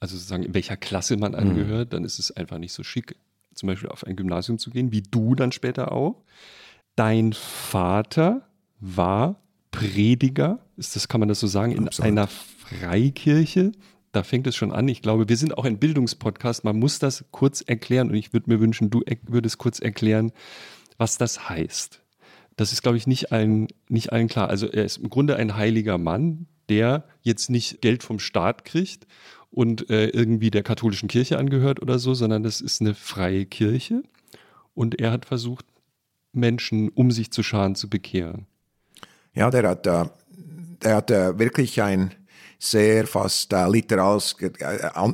also 0.00 0.16
sozusagen 0.16 0.44
in 0.44 0.54
welcher 0.54 0.76
Klasse 0.76 1.16
man 1.16 1.32
mhm. 1.32 1.38
angehört, 1.38 1.88
mhm. 1.88 1.90
dann 1.90 2.04
ist 2.04 2.18
es 2.18 2.30
einfach 2.30 2.58
nicht 2.58 2.72
so 2.72 2.82
schick, 2.82 3.16
zum 3.54 3.66
Beispiel 3.66 3.90
auf 3.90 4.06
ein 4.06 4.16
Gymnasium 4.16 4.58
zu 4.58 4.70
gehen, 4.70 4.90
wie 4.90 5.02
du 5.02 5.34
dann 5.34 5.52
später 5.52 5.92
auch. 5.92 6.22
Dein 6.96 7.34
Vater 7.34 8.48
war 8.80 9.40
Prediger, 9.70 10.60
ist 10.76 10.96
das, 10.96 11.08
kann 11.08 11.20
man 11.20 11.28
das 11.28 11.40
so 11.40 11.46
sagen, 11.46 11.72
in 11.72 11.88
Absolut. 11.88 12.10
einer 12.10 12.26
Freikirche. 12.28 13.72
Da 14.14 14.22
fängt 14.22 14.46
es 14.46 14.54
schon 14.54 14.70
an. 14.70 14.86
Ich 14.86 15.02
glaube, 15.02 15.28
wir 15.28 15.36
sind 15.36 15.58
auch 15.58 15.64
ein 15.64 15.78
Bildungspodcast. 15.78 16.62
Man 16.62 16.78
muss 16.78 17.00
das 17.00 17.24
kurz 17.32 17.62
erklären 17.62 18.10
und 18.10 18.14
ich 18.14 18.32
würde 18.32 18.48
mir 18.48 18.60
wünschen, 18.60 18.88
du 18.88 19.02
würdest 19.26 19.58
kurz 19.58 19.80
erklären, 19.80 20.30
was 20.98 21.18
das 21.18 21.48
heißt. 21.48 22.00
Das 22.54 22.72
ist, 22.72 22.82
glaube 22.82 22.96
ich, 22.96 23.08
nicht 23.08 23.32
allen, 23.32 23.66
nicht 23.88 24.12
allen 24.12 24.28
klar. 24.28 24.50
Also 24.50 24.68
er 24.68 24.84
ist 24.84 24.98
im 24.98 25.10
Grunde 25.10 25.34
ein 25.34 25.56
heiliger 25.56 25.98
Mann, 25.98 26.46
der 26.68 27.08
jetzt 27.22 27.50
nicht 27.50 27.82
Geld 27.82 28.04
vom 28.04 28.20
Staat 28.20 28.64
kriegt 28.64 29.08
und 29.50 29.90
äh, 29.90 30.10
irgendwie 30.10 30.52
der 30.52 30.62
katholischen 30.62 31.08
Kirche 31.08 31.36
angehört 31.36 31.82
oder 31.82 31.98
so, 31.98 32.14
sondern 32.14 32.44
das 32.44 32.60
ist 32.60 32.80
eine 32.80 32.94
freie 32.94 33.46
Kirche. 33.46 34.04
Und 34.74 35.00
er 35.00 35.10
hat 35.10 35.26
versucht, 35.26 35.66
Menschen 36.32 36.88
um 36.90 37.10
sich 37.10 37.32
zu 37.32 37.42
scharen 37.42 37.74
zu 37.74 37.90
bekehren. 37.90 38.46
Ja, 39.34 39.50
der 39.50 39.68
hat, 39.68 39.88
äh, 39.88 40.04
der 40.84 40.94
hat 40.94 41.10
äh, 41.10 41.36
wirklich 41.36 41.82
ein 41.82 42.14
sehr 42.58 43.06
fast 43.06 43.52
äh, 43.52 43.68
literales 43.68 44.36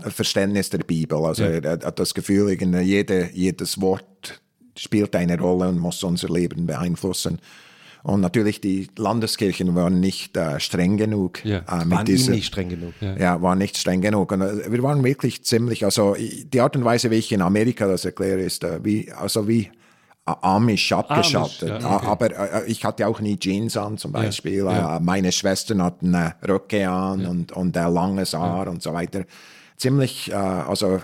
Verständnis 0.08 0.70
der 0.70 0.78
Bibel. 0.78 1.24
Also 1.24 1.44
ja. 1.44 1.50
er 1.50 1.72
hat 1.84 1.98
das 1.98 2.14
Gefühl, 2.14 2.52
jede, 2.82 3.30
jedes 3.32 3.80
Wort 3.80 4.40
spielt 4.76 5.14
eine 5.16 5.38
Rolle 5.38 5.68
und 5.68 5.78
muss 5.78 6.02
unser 6.02 6.28
Leben 6.28 6.66
beeinflussen. 6.66 7.38
Und 8.02 8.22
natürlich 8.22 8.60
die 8.60 8.88
Landeskirchen 8.96 9.74
waren 9.74 10.00
nicht 10.00 10.36
äh, 10.36 10.58
streng 10.58 10.96
genug. 10.96 11.44
Ja, 11.44 11.58
äh, 11.58 11.84
mit 11.84 11.90
waren 11.90 12.06
dieser, 12.06 12.32
nicht 12.32 12.46
streng 12.46 12.70
genug. 12.70 12.94
Ja. 13.00 13.16
ja, 13.16 13.42
waren 13.42 13.58
nicht 13.58 13.76
streng 13.76 14.00
genug. 14.00 14.32
Und 14.32 14.40
äh, 14.40 14.72
wir 14.72 14.82
waren 14.82 15.04
wirklich 15.04 15.44
ziemlich, 15.44 15.84
also 15.84 16.16
die 16.18 16.60
Art 16.60 16.76
und 16.76 16.84
Weise, 16.84 17.10
wie 17.10 17.16
ich 17.16 17.30
in 17.30 17.42
Amerika 17.42 17.86
das 17.86 18.06
erkläre, 18.06 18.40
ist 18.40 18.64
äh, 18.64 18.82
wie, 18.82 19.12
also 19.12 19.46
wie 19.46 19.70
Amish 20.42 20.92
abgeschattet. 20.92 21.70
Amish, 21.70 21.82
ja, 21.82 21.96
okay. 21.96 22.06
Aber 22.06 22.54
äh, 22.64 22.66
ich 22.66 22.84
hatte 22.84 23.06
auch 23.06 23.20
nie 23.20 23.38
Jeans 23.38 23.76
an 23.76 23.98
zum 23.98 24.12
Beispiel. 24.12 24.64
Ja, 24.64 24.96
äh, 24.96 25.00
meine 25.00 25.32
Schwestern 25.32 25.82
hatten 25.82 26.14
äh, 26.14 26.32
Röcke 26.46 26.88
an 26.88 27.26
und, 27.26 27.52
und 27.52 27.76
äh, 27.76 27.88
langes 27.88 28.34
Haar 28.34 28.68
und 28.68 28.82
so 28.82 28.92
weiter. 28.92 29.24
Ziemlich, 29.76 30.30
äh, 30.30 30.34
also 30.34 31.00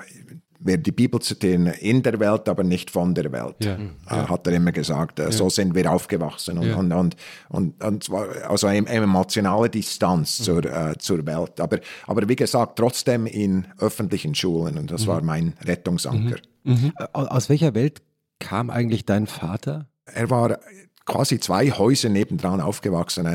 wer 0.66 0.76
die 0.78 0.92
Bibel 0.92 1.20
zitieren, 1.20 1.66
in 1.66 2.02
der 2.02 2.18
Welt, 2.20 2.48
aber 2.48 2.64
nicht 2.64 2.90
von 2.90 3.14
der 3.14 3.30
Welt, 3.32 3.56
ja, 3.60 3.74
äh, 3.74 3.78
ja. 4.10 4.28
hat 4.28 4.46
er 4.46 4.54
immer 4.54 4.72
gesagt. 4.72 5.20
Äh, 5.20 5.32
so 5.32 5.48
sind 5.48 5.74
wir 5.74 5.90
aufgewachsen. 5.90 6.58
Und, 6.58 6.66
ja. 6.66 6.76
und, 6.76 6.92
und, 6.92 7.16
und, 7.48 7.84
und, 7.84 8.04
zwar, 8.04 8.28
also 8.48 8.66
eine 8.66 8.86
emotionale 8.88 9.70
Distanz 9.70 10.40
mhm. 10.40 10.44
zur, 10.44 10.64
äh, 10.64 10.98
zur 10.98 11.26
Welt. 11.26 11.60
Aber, 11.60 11.78
aber 12.06 12.28
wie 12.28 12.36
gesagt, 12.36 12.76
trotzdem 12.78 13.26
in 13.26 13.66
öffentlichen 13.78 14.34
Schulen. 14.34 14.78
Und 14.78 14.90
das 14.90 15.02
mhm. 15.02 15.06
war 15.06 15.22
mein 15.22 15.54
Rettungsanker. 15.64 16.36
Mhm. 16.64 16.72
mhm. 16.72 16.92
Aus 17.12 17.48
welcher 17.48 17.74
Welt 17.74 18.02
kam 18.38 18.70
eigentlich 18.70 19.04
dein 19.06 19.26
Vater? 19.26 19.88
Er 20.06 20.30
war 20.30 20.58
quasi 21.06 21.38
zwei 21.40 21.70
Häuser 21.70 22.08
nebendran 22.08 22.60
aufgewachsen, 22.60 23.26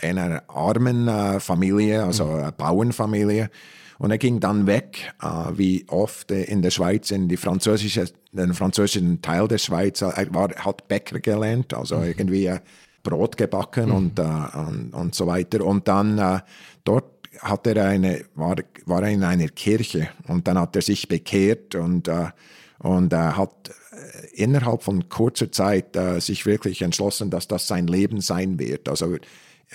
in 0.00 0.18
einer 0.18 0.42
armen 0.48 1.06
äh, 1.06 1.38
Familie, 1.38 2.02
also 2.04 2.24
mhm. 2.24 2.34
eine 2.34 2.52
Bauernfamilie. 2.52 3.50
Und 3.98 4.10
er 4.10 4.18
ging 4.18 4.40
dann 4.40 4.66
weg, 4.66 5.12
äh, 5.22 5.26
wie 5.54 5.86
oft 5.88 6.32
in 6.32 6.62
der 6.62 6.70
Schweiz, 6.70 7.10
in 7.12 7.28
die 7.28 7.36
französische, 7.36 8.06
den 8.32 8.54
französischen 8.54 9.20
Teil 9.22 9.46
der 9.46 9.58
Schweiz. 9.58 10.00
Er 10.00 10.34
war, 10.34 10.48
hat 10.56 10.88
Bäcker 10.88 11.20
gelernt, 11.20 11.74
also 11.74 11.98
mhm. 11.98 12.04
irgendwie 12.04 12.46
äh, 12.46 12.58
Brot 13.02 13.36
gebacken 13.36 13.90
mhm. 13.90 13.94
und, 13.94 14.20
und, 14.20 14.94
und 14.94 15.14
so 15.14 15.26
weiter. 15.26 15.64
Und 15.64 15.86
dann 15.88 16.42
dort 16.84 17.04
hat 17.40 17.66
er 17.66 17.84
eine, 17.88 18.24
war, 18.34 18.56
war 18.86 19.02
er 19.02 19.10
in 19.10 19.24
einer 19.24 19.48
Kirche 19.48 20.08
und 20.28 20.46
dann 20.46 20.58
hat 20.58 20.76
er 20.76 20.82
sich 20.82 21.08
bekehrt 21.08 21.74
und, 21.74 22.08
und 22.78 23.12
hat 23.14 23.72
innerhalb 24.32 24.82
von 24.82 25.08
kurzer 25.08 25.52
Zeit 25.52 25.96
äh, 25.96 26.20
sich 26.20 26.46
wirklich 26.46 26.82
entschlossen, 26.82 27.30
dass 27.30 27.48
das 27.48 27.66
sein 27.66 27.86
Leben 27.86 28.20
sein 28.20 28.58
wird. 28.58 28.88
Also 28.88 29.16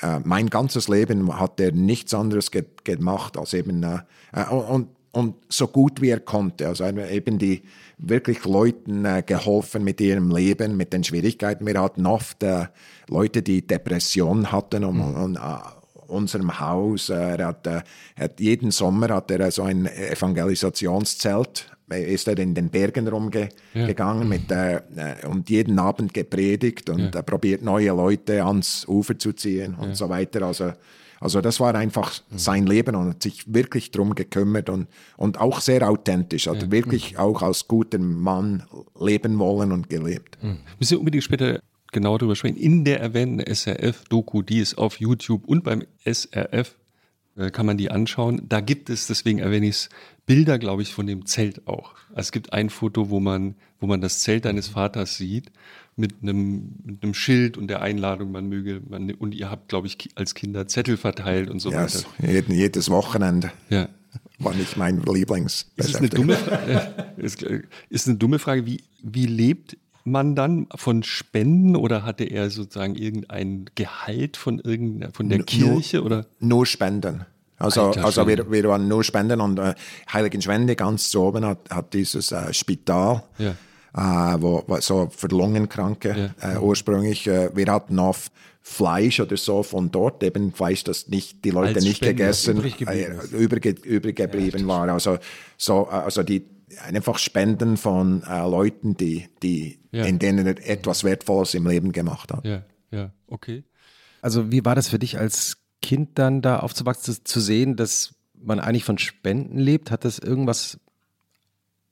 äh, 0.01 0.19
mein 0.23 0.49
ganzes 0.49 0.87
Leben 0.87 1.39
hat 1.39 1.59
er 1.59 1.71
nichts 1.71 2.13
anderes 2.13 2.51
ge 2.51 2.65
gemacht 2.83 3.37
als 3.37 3.53
eben 3.53 3.83
äh, 3.83 3.99
äh 4.33 4.49
und, 4.49 4.89
und 5.11 5.35
so 5.49 5.67
gut 5.67 6.01
wie 6.01 6.09
er 6.09 6.19
konnte. 6.19 6.67
Also 6.67 6.85
eben 6.85 7.37
die 7.37 7.63
wirklich 7.97 8.43
Leuten 8.45 9.05
äh, 9.05 9.23
geholfen 9.25 9.83
mit 9.83 10.01
ihrem 10.01 10.31
Leben, 10.31 10.77
mit 10.77 10.93
den 10.93 11.03
Schwierigkeiten. 11.03 11.65
Wir 11.65 11.81
hatten 11.81 12.05
oft 12.05 12.43
äh, 12.43 12.67
Leute, 13.07 13.41
die 13.41 13.65
Depressionen 13.65 14.51
hatten 14.51 14.83
und, 14.83 14.97
mhm. 14.97 15.15
und 15.15 15.39
unserem 16.07 16.59
Haus. 16.59 17.09
Er 17.09 17.45
hat, 17.45 17.67
er 17.67 17.83
hat, 18.17 18.39
jeden 18.39 18.71
Sommer 18.71 19.09
hat 19.09 19.29
er 19.31 19.51
so 19.51 19.63
ein 19.63 19.85
Evangelisationszelt 19.85 21.76
ist 21.89 22.27
er 22.27 22.37
in 22.37 22.53
den 22.53 22.69
Bergen 22.69 23.07
rumgegangen 23.07 23.51
ja. 23.73 24.23
mit, 24.23 24.51
äh, 24.51 24.81
und 25.27 25.49
jeden 25.49 25.79
Abend 25.79 26.13
gepredigt 26.13 26.89
und 26.89 27.15
ja. 27.15 27.21
probiert 27.21 27.61
neue 27.61 27.89
Leute 27.89 28.43
ans 28.43 28.85
Ufer 28.87 29.17
zu 29.17 29.33
ziehen 29.33 29.75
und 29.75 29.89
ja. 29.89 29.95
so 29.95 30.09
weiter. 30.09 30.41
Also, 30.41 30.73
also 31.19 31.41
das 31.41 31.59
war 31.59 31.73
einfach 31.75 32.13
sein 32.35 32.67
Leben 32.67 32.95
und 32.95 33.09
hat 33.09 33.23
sich 33.23 33.53
wirklich 33.53 33.91
drum 33.91 34.15
gekümmert 34.15 34.69
und, 34.69 34.87
und 35.15 35.39
auch 35.39 35.61
sehr 35.61 35.89
authentisch, 35.89 36.47
hat 36.47 36.71
wirklich 36.71 37.13
mhm. 37.13 37.19
auch 37.19 37.41
als 37.41 37.67
guter 37.67 37.99
Mann 37.99 38.63
leben 38.99 39.39
wollen 39.39 39.71
und 39.71 39.89
gelebt. 39.89 40.37
Mhm. 40.41 40.57
Müssen 40.79 40.91
wir 40.91 40.99
unbedingt 40.99 41.23
später 41.23 41.61
genau 41.91 42.17
darüber 42.17 42.35
sprechen. 42.35 42.57
In 42.57 42.83
der 42.83 42.99
erwähnten 42.99 43.39
SRF-Doku, 43.39 44.41
die 44.41 44.59
ist 44.59 44.77
auf 44.77 44.99
YouTube 44.99 45.45
und 45.45 45.63
beim 45.63 45.83
SRF 46.05 46.75
äh, 47.37 47.49
kann 47.51 47.65
man 47.65 47.77
die 47.77 47.89
anschauen. 47.89 48.41
Da 48.47 48.61
gibt 48.61 48.89
es, 48.89 49.07
deswegen 49.07 49.39
erwähne 49.39 49.67
ich 49.67 49.75
es, 49.75 49.89
Bilder, 50.27 50.59
glaube 50.59 50.83
ich, 50.83 50.93
von 50.93 51.07
dem 51.07 51.25
Zelt 51.25 51.67
auch. 51.67 51.95
Also 52.09 52.19
es 52.27 52.31
gibt 52.31 52.53
ein 52.53 52.69
Foto, 52.69 53.09
wo 53.09 53.19
man, 53.19 53.55
wo 53.79 53.87
man 53.87 54.01
das 54.01 54.19
Zelt 54.19 54.45
deines 54.45 54.67
Vaters 54.67 55.17
sieht 55.17 55.51
mit 55.95 56.15
einem, 56.21 56.75
mit 56.83 57.01
einem 57.01 57.13
Schild 57.13 57.57
und 57.57 57.67
der 57.69 57.81
Einladung, 57.81 58.31
man 58.31 58.47
möge, 58.47 58.81
man, 58.87 59.09
und 59.11 59.33
ihr 59.33 59.49
habt, 59.49 59.69
glaube 59.69 59.87
ich, 59.87 59.97
als 60.15 60.35
Kinder 60.35 60.67
Zettel 60.67 60.97
verteilt 60.97 61.49
und 61.49 61.59
so 61.59 61.71
yes, 61.71 62.05
weiter. 62.19 62.31
Jeden, 62.31 62.53
jedes 62.53 62.89
Wochenende. 62.89 63.51
Ja. 63.69 63.87
war 64.37 64.53
nicht 64.53 64.75
mein 64.75 65.01
Lieblings. 65.01 65.71
Ist, 65.77 65.95
eine 65.95 66.09
dumme, 66.09 66.33
äh, 67.17 67.21
ist, 67.21 67.41
ist 67.89 68.07
eine 68.07 68.17
dumme 68.17 68.37
Frage. 68.37 68.65
Wie, 68.65 68.83
wie 69.01 69.25
lebt 69.25 69.77
man 70.03 70.35
dann 70.35 70.67
von 70.75 71.03
Spenden 71.03 71.77
oder 71.77 72.03
hatte 72.03 72.25
er 72.25 72.49
sozusagen 72.49 72.95
irgendein 72.95 73.65
Gehalt 73.75 74.35
von, 74.35 74.59
irgendeiner, 74.59 75.13
von 75.13 75.29
der 75.29 75.43
Kirche? 75.43 75.97
Nur, 75.97 76.05
oder? 76.05 76.25
nur 76.39 76.65
Spenden. 76.65 77.25
Also, 77.57 77.87
Alter, 77.87 78.05
also 78.05 78.27
wir, 78.27 78.49
wir 78.51 78.63
waren 78.65 78.87
nur 78.87 79.03
Spenden 79.03 79.41
und 79.41 79.57
äh, 79.57 79.73
Heiligen 80.11 80.41
Schwende 80.41 80.75
ganz 80.75 81.09
zu 81.09 81.21
oben 81.21 81.45
hat, 81.45 81.69
hat 81.69 81.93
dieses 81.93 82.31
äh, 82.31 82.53
Spital, 82.53 83.23
ja. 83.39 83.51
äh, 84.33 84.41
wo, 84.41 84.63
wo, 84.67 84.79
so 84.79 85.09
für 85.15 85.27
Lungenkranke 85.27 86.33
ja. 86.41 86.53
äh, 86.53 86.59
ursprünglich. 86.59 87.27
Äh, 87.27 87.55
wir 87.55 87.71
hatten 87.71 87.97
oft 87.97 88.31
Fleisch 88.61 89.19
oder 89.19 89.37
so 89.37 89.63
von 89.63 89.91
dort, 89.91 90.21
eben 90.23 90.53
Fleisch, 90.53 90.83
das 90.83 91.07
nicht 91.07 91.43
die 91.45 91.49
Leute 91.49 91.75
Als 91.75 91.83
nicht 91.83 91.97
Spende, 91.97 92.15
gegessen, 92.15 92.57
übrig 92.57 92.77
geblieben, 92.77 93.19
äh, 93.31 93.85
übrig, 93.85 94.15
geblieben 94.15 94.59
ja, 94.59 94.67
war. 94.67 94.89
Also, 94.89 95.17
so, 95.57 95.87
äh, 95.89 95.95
also 95.95 96.21
die 96.21 96.45
einfach 96.83 97.17
Spenden 97.17 97.77
von 97.77 98.23
äh, 98.23 98.47
Leuten, 98.47 98.95
die, 98.97 99.29
die 99.41 99.79
in 99.91 100.19
denen 100.19 100.45
etwas 100.45 101.03
Wertvolles 101.03 101.55
im 101.55 101.65
Leben 101.65 101.91
gemacht 101.91 102.31
haben. 102.31 102.47
Ja, 102.47 102.63
ja, 102.91 103.11
okay. 103.27 103.63
Also 104.21 104.51
wie 104.51 104.63
war 104.63 104.75
das 104.75 104.89
für 104.89 104.99
dich 104.99 105.17
als 105.17 105.57
Kind 105.81 106.17
dann 106.19 106.41
da 106.41 106.59
aufzuwachsen, 106.59 107.17
zu 107.23 107.39
sehen, 107.39 107.75
dass 107.75 108.15
man 108.33 108.59
eigentlich 108.59 108.83
von 108.83 108.97
Spenden 108.97 109.57
lebt? 109.57 109.91
Hat 109.91 110.05
das 110.05 110.19
irgendwas 110.19 110.79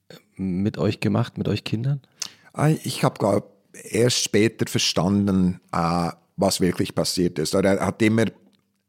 äh, 0.10 0.16
mit 0.42 0.78
euch 0.78 1.00
gemacht, 1.00 1.38
mit 1.38 1.48
euch 1.48 1.64
Kindern? 1.64 2.02
Ich 2.84 3.04
habe, 3.04 3.44
erst 3.84 4.24
später 4.24 4.66
verstanden, 4.68 5.60
äh, 5.72 6.10
was 6.38 6.62
wirklich 6.62 6.96
passiert 6.96 7.40
ist. 7.40 7.54
Er 7.54 7.86
hat 7.86 8.02
immer, 8.02 8.26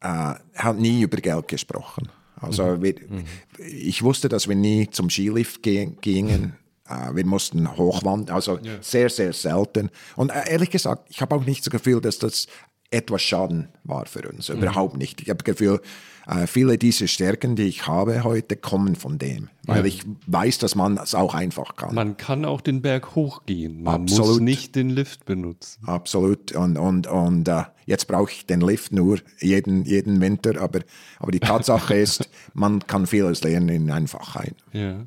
äh, 0.00 0.34
hat 0.54 0.78
nie 0.78 1.02
über 1.02 1.16
Geld 1.18 1.48
gesprochen. 1.48 2.08
Also 2.36 2.64
mhm. 2.64 2.82
wir, 2.82 2.94
mhm. 3.08 3.24
ich 3.58 4.02
wusste, 4.02 4.28
dass 4.28 4.48
wir 4.48 4.56
nie 4.56 4.88
zum 4.90 5.10
Skilift 5.10 5.62
gingen. 5.62 6.54
Äh, 6.88 7.16
wir 7.16 7.26
mussten 7.26 7.76
hochwandern, 7.76 8.34
also 8.34 8.58
ja. 8.62 8.80
sehr, 8.80 9.10
sehr 9.10 9.32
selten. 9.32 9.90
Und 10.14 10.30
ehrlich 10.30 10.70
gesagt, 10.70 11.08
ich 11.10 11.20
habe 11.20 11.34
auch 11.34 11.44
nicht 11.44 11.66
das 11.66 11.70
Gefühl, 11.70 12.00
dass 12.00 12.20
das 12.20 12.46
etwas 12.90 13.22
Schaden 13.22 13.68
war 13.84 14.06
für 14.06 14.28
uns. 14.28 14.48
Mhm. 14.48 14.58
Überhaupt 14.58 14.96
nicht. 14.96 15.20
Ich 15.20 15.28
habe 15.28 15.38
das 15.38 15.44
Gefühl, 15.44 15.80
äh, 16.26 16.46
viele 16.46 16.76
dieser 16.76 17.06
Stärken, 17.06 17.56
die 17.56 17.64
ich 17.64 17.86
habe 17.86 18.24
heute, 18.24 18.56
kommen 18.56 18.96
von 18.96 19.18
dem. 19.18 19.48
Weil 19.64 19.80
ja. 19.80 19.84
ich 19.86 20.02
weiß, 20.26 20.58
dass 20.58 20.74
man 20.74 20.98
es 20.98 21.14
auch 21.14 21.34
einfach 21.34 21.76
kann. 21.76 21.94
Man 21.94 22.16
kann 22.16 22.44
auch 22.44 22.60
den 22.60 22.82
Berg 22.82 23.14
hochgehen. 23.14 23.82
Man 23.82 24.02
Absolut. 24.02 24.26
muss 24.26 24.40
nicht 24.40 24.74
den 24.74 24.90
Lift 24.90 25.24
benutzen. 25.24 25.86
Absolut. 25.86 26.52
Und, 26.52 26.78
und, 26.78 27.06
und 27.06 27.48
uh, 27.48 27.62
jetzt 27.84 28.06
brauche 28.08 28.32
ich 28.32 28.46
den 28.46 28.60
Lift 28.60 28.92
nur 28.92 29.18
jeden, 29.40 29.84
jeden 29.84 30.20
Winter. 30.20 30.60
Aber, 30.60 30.80
aber 31.18 31.32
die 31.32 31.40
Tatsache 31.40 31.94
ist, 31.98 32.28
man 32.54 32.80
kann 32.86 33.06
vieles 33.06 33.42
lernen 33.42 33.68
in 33.68 33.90
Einfachheit. 33.90 34.56
Ja. 34.72 35.06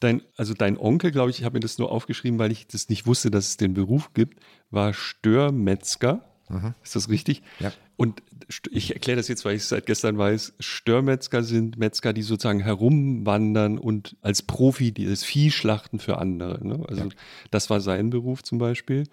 Dein, 0.00 0.22
also 0.36 0.54
dein 0.54 0.78
Onkel, 0.78 1.10
glaube 1.10 1.30
ich, 1.30 1.38
ich 1.38 1.44
habe 1.44 1.54
mir 1.54 1.60
das 1.60 1.78
nur 1.78 1.90
aufgeschrieben, 1.90 2.38
weil 2.38 2.52
ich 2.52 2.66
das 2.66 2.88
nicht 2.88 3.06
wusste, 3.06 3.30
dass 3.30 3.48
es 3.48 3.56
den 3.56 3.74
Beruf 3.74 4.12
gibt, 4.12 4.40
war 4.70 4.92
Störmetzger. 4.92 6.22
Mhm. 6.54 6.74
Ist 6.82 6.96
das 6.96 7.08
richtig? 7.08 7.42
Ja. 7.60 7.72
Und 7.96 8.22
ich 8.70 8.92
erkläre 8.92 9.16
das 9.16 9.28
jetzt, 9.28 9.44
weil 9.44 9.56
ich 9.56 9.62
es 9.62 9.68
seit 9.68 9.86
gestern 9.86 10.18
weiß. 10.18 10.54
Störmetzger 10.58 11.42
sind 11.42 11.78
Metzger, 11.78 12.12
die 12.12 12.22
sozusagen 12.22 12.60
herumwandern 12.60 13.78
und 13.78 14.16
als 14.22 14.42
Profi 14.42 14.92
das 14.92 15.24
Vieh 15.24 15.50
schlachten 15.50 15.98
für 15.98 16.18
andere. 16.18 16.66
Ne? 16.66 16.84
Also 16.88 17.04
ja. 17.04 17.08
das 17.50 17.70
war 17.70 17.80
sein 17.80 18.10
Beruf 18.10 18.42
zum 18.42 18.58
Beispiel. 18.58 19.04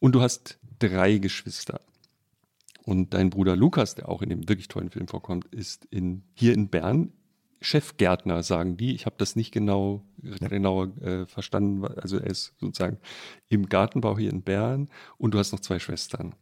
Und 0.00 0.14
du 0.14 0.20
hast 0.20 0.58
drei 0.78 1.18
Geschwister. 1.18 1.80
Und 2.84 3.14
dein 3.14 3.30
Bruder 3.30 3.56
Lukas, 3.56 3.94
der 3.94 4.08
auch 4.08 4.22
in 4.22 4.30
dem 4.30 4.48
wirklich 4.48 4.68
tollen 4.68 4.90
Film 4.90 5.06
vorkommt, 5.06 5.46
ist 5.54 5.86
in, 5.90 6.22
hier 6.34 6.54
in 6.54 6.68
Bern 6.68 7.12
Chefgärtner, 7.60 8.42
sagen 8.42 8.76
die. 8.76 8.94
Ich 8.94 9.06
habe 9.06 9.16
das 9.18 9.36
nicht 9.36 9.52
genau, 9.52 10.02
genauer 10.18 10.96
äh, 11.02 11.26
verstanden. 11.26 11.84
Also 11.84 12.18
er 12.18 12.26
ist 12.26 12.54
sozusagen 12.58 12.98
im 13.48 13.68
Gartenbau 13.68 14.16
hier 14.18 14.30
in 14.30 14.42
Bern 14.42 14.88
und 15.18 15.34
du 15.34 15.38
hast 15.38 15.52
noch 15.52 15.60
zwei 15.60 15.78
Schwestern. 15.78 16.34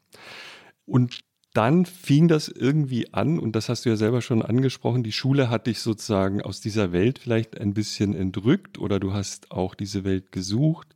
Und 0.84 1.20
dann 1.54 1.86
fing 1.86 2.28
das 2.28 2.48
irgendwie 2.48 3.12
an, 3.12 3.38
und 3.38 3.56
das 3.56 3.68
hast 3.68 3.84
du 3.84 3.88
ja 3.88 3.96
selber 3.96 4.22
schon 4.22 4.42
angesprochen, 4.42 5.02
die 5.02 5.12
Schule 5.12 5.50
hat 5.50 5.66
dich 5.66 5.80
sozusagen 5.80 6.40
aus 6.42 6.60
dieser 6.60 6.92
Welt 6.92 7.18
vielleicht 7.18 7.58
ein 7.60 7.74
bisschen 7.74 8.14
entrückt 8.14 8.78
oder 8.78 9.00
du 9.00 9.12
hast 9.12 9.50
auch 9.50 9.74
diese 9.74 10.04
Welt 10.04 10.30
gesucht, 10.30 10.94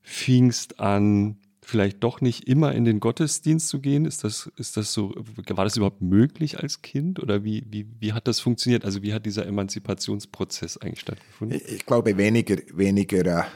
fingst 0.00 0.80
an, 0.80 1.38
vielleicht 1.64 2.02
doch 2.02 2.20
nicht 2.20 2.48
immer 2.48 2.74
in 2.74 2.84
den 2.84 3.00
Gottesdienst 3.00 3.68
zu 3.68 3.80
gehen? 3.80 4.04
Ist 4.04 4.24
das, 4.24 4.50
ist 4.56 4.76
das 4.76 4.92
so, 4.92 5.14
war 5.48 5.64
das 5.64 5.76
überhaupt 5.76 6.02
möglich 6.02 6.58
als 6.58 6.82
Kind 6.82 7.20
oder 7.20 7.44
wie, 7.44 7.64
wie, 7.70 7.86
wie 8.00 8.12
hat 8.12 8.26
das 8.26 8.40
funktioniert? 8.40 8.84
Also 8.84 9.02
wie 9.02 9.14
hat 9.14 9.24
dieser 9.24 9.46
Emanzipationsprozess 9.46 10.78
eigentlich 10.78 11.00
stattgefunden? 11.00 11.60
Ich 11.68 11.86
glaube 11.86 12.16
weniger, 12.16 12.56
weniger 12.74 13.46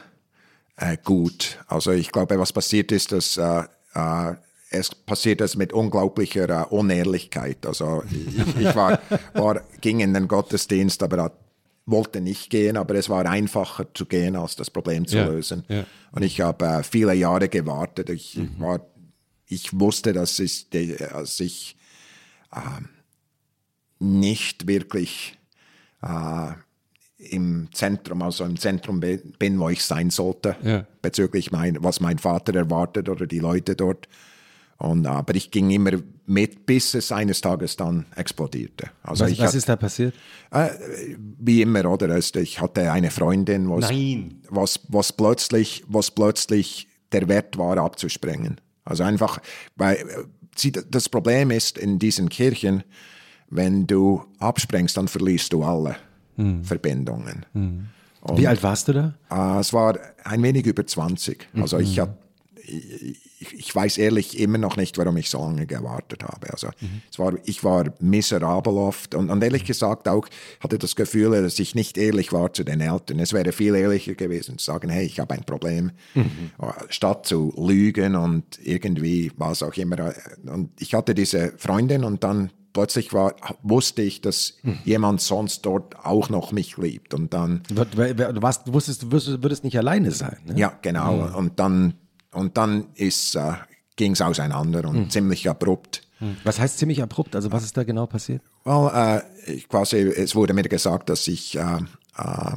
äh, 0.77 0.97
gut. 1.03 1.59
Also 1.67 1.91
ich 1.91 2.11
glaube, 2.11 2.39
was 2.39 2.53
passiert 2.53 2.91
ist, 2.91 3.11
dass 3.11 3.37
äh, 3.37 3.63
äh, 3.93 4.35
es 4.69 4.93
passiert 4.93 5.41
das 5.41 5.55
mit 5.55 5.73
unglaublicher 5.73 6.49
äh, 6.49 6.65
Unehrlichkeit. 6.73 7.65
Also 7.65 8.03
ich, 8.09 8.61
ich 8.61 8.75
war, 8.75 8.99
war, 9.33 9.61
ging 9.81 9.99
in 9.99 10.13
den 10.13 10.27
Gottesdienst, 10.27 11.03
aber 11.03 11.31
wollte 11.87 12.21
nicht 12.21 12.49
gehen, 12.49 12.77
aber 12.77 12.95
es 12.95 13.09
war 13.09 13.25
einfacher 13.25 13.87
zu 13.93 14.05
gehen, 14.05 14.35
als 14.35 14.55
das 14.55 14.69
Problem 14.69 15.07
zu 15.07 15.17
ja, 15.17 15.25
lösen. 15.25 15.63
Ja. 15.69 15.85
Und 16.11 16.21
ich 16.21 16.41
habe 16.41 16.65
äh, 16.65 16.83
viele 16.83 17.13
Jahre 17.13 17.47
gewartet. 17.49 18.09
Ich 18.09 18.35
mhm. 18.35 18.59
war, 18.59 18.85
ich 19.47 19.79
wusste, 19.79 20.13
dass 20.13 20.37
ich, 20.39 20.69
dass 20.69 21.39
ich 21.39 21.77
äh, 22.51 22.59
nicht 23.99 24.67
wirklich 24.67 25.37
äh, 26.03 26.51
im 27.17 27.69
Zentrum, 27.71 28.21
also 28.21 28.43
im 28.43 28.57
Zentrum 28.57 28.99
bin, 28.99 29.59
wo 29.59 29.69
ich 29.69 29.83
sein 29.83 30.09
sollte, 30.09 30.55
ja. 30.61 30.85
bezüglich 31.01 31.51
mein, 31.51 31.83
was 31.83 31.99
mein 31.99 32.19
Vater 32.19 32.53
erwartet 32.53 33.09
oder 33.09 33.25
die 33.25 33.39
Leute 33.39 33.75
dort. 33.75 34.07
Und, 34.77 35.07
aber 35.07 35.33
ich 35.35 35.49
ging 35.49 35.71
immer 35.71 35.91
mit, 36.27 36.65
bis 36.65 36.93
es 36.93 37.11
eines 37.11 37.41
Tages 37.41 37.77
dann 37.77 38.05
explodierte. 38.15 38.91
Also 39.01 39.25
was, 39.25 39.31
was 39.31 39.47
hat, 39.47 39.55
ist 39.55 39.69
da 39.69 39.75
passiert? 39.75 40.13
Äh, 40.51 40.69
wie 41.39 41.61
immer, 41.63 41.85
oder? 41.85 42.15
Ich 42.17 42.61
hatte 42.61 42.91
eine 42.91 43.09
Freundin, 43.09 43.69
was, 43.69 43.89
was, 44.49 44.79
was, 44.87 45.13
plötzlich, 45.13 45.83
was 45.87 46.11
plötzlich 46.11 46.87
der 47.11 47.27
Wert 47.27 47.57
war, 47.57 47.77
abzusprengen. 47.77 48.61
Also 48.83 49.03
einfach, 49.03 49.39
weil 49.75 49.97
sie, 50.55 50.71
das 50.71 51.09
Problem 51.09 51.49
ist 51.49 51.77
in 51.77 51.97
diesen 51.97 52.29
Kirchen, 52.29 52.83
wenn 53.49 53.87
du 53.87 54.23
absprengst, 54.39 54.95
dann 54.97 55.07
verlierst 55.07 55.53
du 55.53 55.63
alle 55.63 55.95
hm. 56.35 56.63
Verbindungen. 56.63 57.45
Hm. 57.53 57.87
Wie 58.35 58.47
alt 58.47 58.61
warst 58.61 58.89
du 58.89 58.93
da? 58.93 59.13
Äh, 59.31 59.59
es 59.59 59.73
war 59.73 59.97
ein 60.23 60.43
wenig 60.43 60.65
über 60.65 60.85
20. 60.85 61.47
Also 61.55 61.77
mhm. 61.77 61.83
ich 61.83 61.99
habe 61.99 62.17
ich, 62.67 63.75
weiß 63.75 63.97
ehrlich 63.97 64.39
immer 64.39 64.57
noch 64.57 64.77
nicht, 64.77 64.97
warum 64.97 65.17
ich 65.17 65.29
so 65.29 65.39
lange 65.39 65.65
gewartet 65.65 66.23
habe. 66.23 66.51
Also 66.51 66.67
mhm. 66.79 67.01
es 67.11 67.19
war, 67.19 67.33
ich 67.45 67.63
war 67.63 67.93
miserabel 67.99 68.73
oft 68.73 69.15
und, 69.15 69.29
und 69.29 69.43
ehrlich 69.43 69.65
gesagt 69.65 70.07
auch 70.07 70.27
hatte 70.59 70.77
das 70.77 70.95
Gefühl, 70.95 71.41
dass 71.41 71.59
ich 71.59 71.75
nicht 71.75 71.97
ehrlich 71.97 72.33
war 72.33 72.53
zu 72.53 72.63
den 72.63 72.81
Eltern. 72.81 73.19
Es 73.19 73.33
wäre 73.33 73.51
viel 73.51 73.75
ehrlicher 73.75 74.15
gewesen 74.15 74.57
zu 74.57 74.65
sagen, 74.65 74.89
hey, 74.89 75.05
ich 75.05 75.19
habe 75.19 75.33
ein 75.33 75.43
Problem, 75.43 75.91
mhm. 76.13 76.51
statt 76.89 77.25
zu 77.25 77.53
lügen 77.57 78.15
und 78.15 78.59
irgendwie 78.61 79.31
was 79.37 79.63
auch 79.63 79.75
immer. 79.75 80.13
Und 80.45 80.81
ich 80.81 80.93
hatte 80.93 81.15
diese 81.15 81.53
Freundin 81.57 82.03
und 82.03 82.23
dann 82.23 82.51
plötzlich 82.77 83.11
war, 83.11 83.35
wusste 83.63 84.03
ich, 84.03 84.21
dass 84.21 84.57
hm. 84.61 84.77
jemand 84.85 85.19
sonst 85.19 85.65
dort 85.65 86.05
auch 86.05 86.29
noch 86.29 86.51
mich 86.51 86.77
liebt. 86.77 87.15
Und 87.15 87.33
dann. 87.33 87.63
Du, 87.69 87.75
warst, 87.75 88.67
du 88.67 88.73
wusstest, 88.73 89.01
du 89.01 89.11
würdest 89.11 89.63
nicht 89.63 89.79
alleine 89.79 90.11
sein. 90.11 90.37
Ne? 90.45 90.59
Ja, 90.59 90.77
genau. 90.83 91.27
Hm. 91.29 91.35
Und 91.35 91.59
dann 91.59 91.95
und 92.37 92.55
dann 92.55 92.87
äh, 92.95 93.11
ging 93.95 94.11
es 94.11 94.21
auseinander 94.21 94.87
und 94.87 94.97
mhm. 94.97 95.09
ziemlich 95.09 95.49
abrupt. 95.49 96.03
Hm. 96.19 96.37
Was 96.43 96.59
heißt 96.59 96.77
ziemlich 96.77 97.01
abrupt? 97.01 97.35
Also 97.35 97.51
was 97.51 97.63
ist 97.63 97.75
da 97.75 97.83
genau 97.83 98.05
passiert? 98.05 98.41
Well, 98.63 99.23
äh, 99.45 99.57
quasi, 99.61 99.97
es 99.97 100.35
wurde 100.35 100.53
mir 100.53 100.63
gesagt, 100.63 101.09
dass 101.09 101.27
ich 101.27 101.57
äh, 101.57 101.79
äh, 102.17 102.55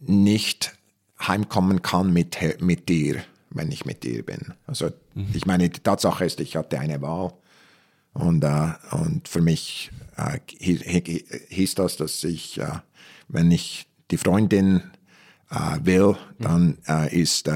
nicht 0.00 0.72
heimkommen 1.18 1.82
kann 1.82 2.12
mit, 2.12 2.38
mit 2.60 2.88
dir, 2.88 3.22
wenn 3.50 3.70
ich 3.70 3.84
mit 3.84 4.04
dir 4.04 4.24
bin. 4.24 4.54
Also 4.66 4.90
mhm. 5.14 5.28
ich 5.32 5.46
meine, 5.46 5.68
die 5.68 5.80
Tatsache 5.80 6.24
ist, 6.24 6.40
ich 6.40 6.56
hatte 6.56 6.78
eine 6.78 7.00
Wahl 7.00 7.32
und, 8.12 8.44
äh, 8.44 8.72
und 8.90 9.28
für 9.28 9.40
mich 9.40 9.90
äh, 10.16 10.38
hieß 10.58 11.74
das, 11.76 11.96
dass 11.96 12.24
ich, 12.24 12.60
wenn 13.28 13.50
ich 13.50 13.86
die 14.10 14.18
Freundin 14.18 14.82
will, 15.82 16.16
dann 16.38 16.78
ist, 17.10 17.50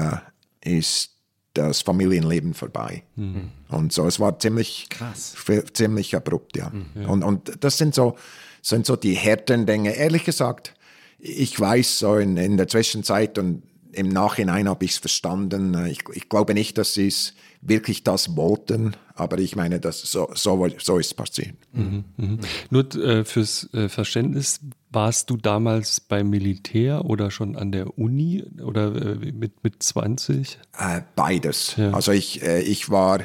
ist 0.61 1.16
das 1.57 1.81
Familienleben 1.81 2.53
vorbei. 2.53 3.03
Mhm. 3.15 3.49
Und 3.69 3.91
so, 3.91 4.05
es 4.05 4.19
war 4.19 4.39
ziemlich, 4.39 4.87
Krass. 4.89 5.35
ziemlich 5.73 6.15
abrupt, 6.15 6.55
ja. 6.57 6.71
Mhm. 6.71 7.09
Und, 7.09 7.23
und 7.23 7.63
das 7.63 7.77
sind 7.77 7.95
so, 7.95 8.15
sind 8.61 8.85
so 8.85 8.95
die 8.95 9.13
härten 9.13 9.65
Dinge. 9.65 9.95
Ehrlich 9.95 10.23
gesagt, 10.23 10.73
ich 11.19 11.59
weiß 11.59 11.99
so 11.99 12.15
in, 12.17 12.37
in 12.37 12.57
der 12.57 12.67
Zwischenzeit 12.67 13.37
und 13.37 13.63
im 13.97 14.09
Nachhinein 14.09 14.69
habe 14.69 14.85
ich 14.85 14.91
es 14.91 14.97
verstanden. 14.97 15.85
Ich, 15.87 16.03
ich 16.13 16.29
glaube 16.29 16.53
nicht, 16.53 16.77
dass 16.77 16.93
sie 16.93 17.07
es 17.07 17.33
wirklich 17.61 18.03
das 18.03 18.35
wollten, 18.35 18.95
aber 19.15 19.39
ich 19.39 19.55
meine, 19.55 19.79
dass 19.79 20.01
so, 20.01 20.29
so, 20.35 20.67
so 20.77 20.99
ist 20.99 21.07
es 21.07 21.13
passiert. 21.13 21.55
Mhm, 21.73 22.05
mh. 22.17 22.37
Nur 22.69 22.95
äh, 22.95 23.25
fürs 23.25 23.73
äh, 23.73 23.89
Verständnis, 23.89 24.59
warst 24.91 25.29
du 25.29 25.37
damals 25.37 25.99
beim 25.99 26.29
Militär 26.29 27.05
oder 27.05 27.31
schon 27.31 27.55
an 27.55 27.71
der 27.71 27.97
Uni 27.97 28.43
oder 28.63 28.95
äh, 28.95 29.31
mit, 29.31 29.63
mit 29.63 29.81
20? 29.81 30.59
Äh, 30.77 31.01
beides. 31.15 31.75
Ja. 31.77 31.91
Also 31.91 32.11
ich, 32.11 32.43
äh, 32.43 32.61
ich 32.61 32.89
war, 32.89 33.21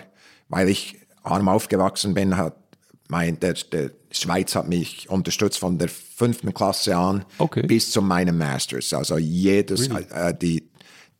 weil 0.48 0.68
ich 0.68 0.96
arm 1.22 1.48
aufgewachsen 1.48 2.14
bin, 2.14 2.36
hat 2.36 2.56
mein, 3.08 3.38
der, 3.40 3.54
der 3.70 3.90
Schweiz 4.12 4.54
hat 4.54 4.68
mich 4.68 5.08
unterstützt 5.10 5.58
von 5.58 5.78
der 5.78 5.88
fünften 5.88 6.52
Klasse 6.54 6.96
an 6.96 7.24
Okay. 7.38 7.66
bis 7.66 7.90
zu 7.90 8.02
meinem 8.02 8.38
Masters. 8.38 8.92
Also 8.92 9.18
jedes, 9.18 9.88
Really? 9.90 10.06
äh, 10.12 10.34
die, 10.34 10.68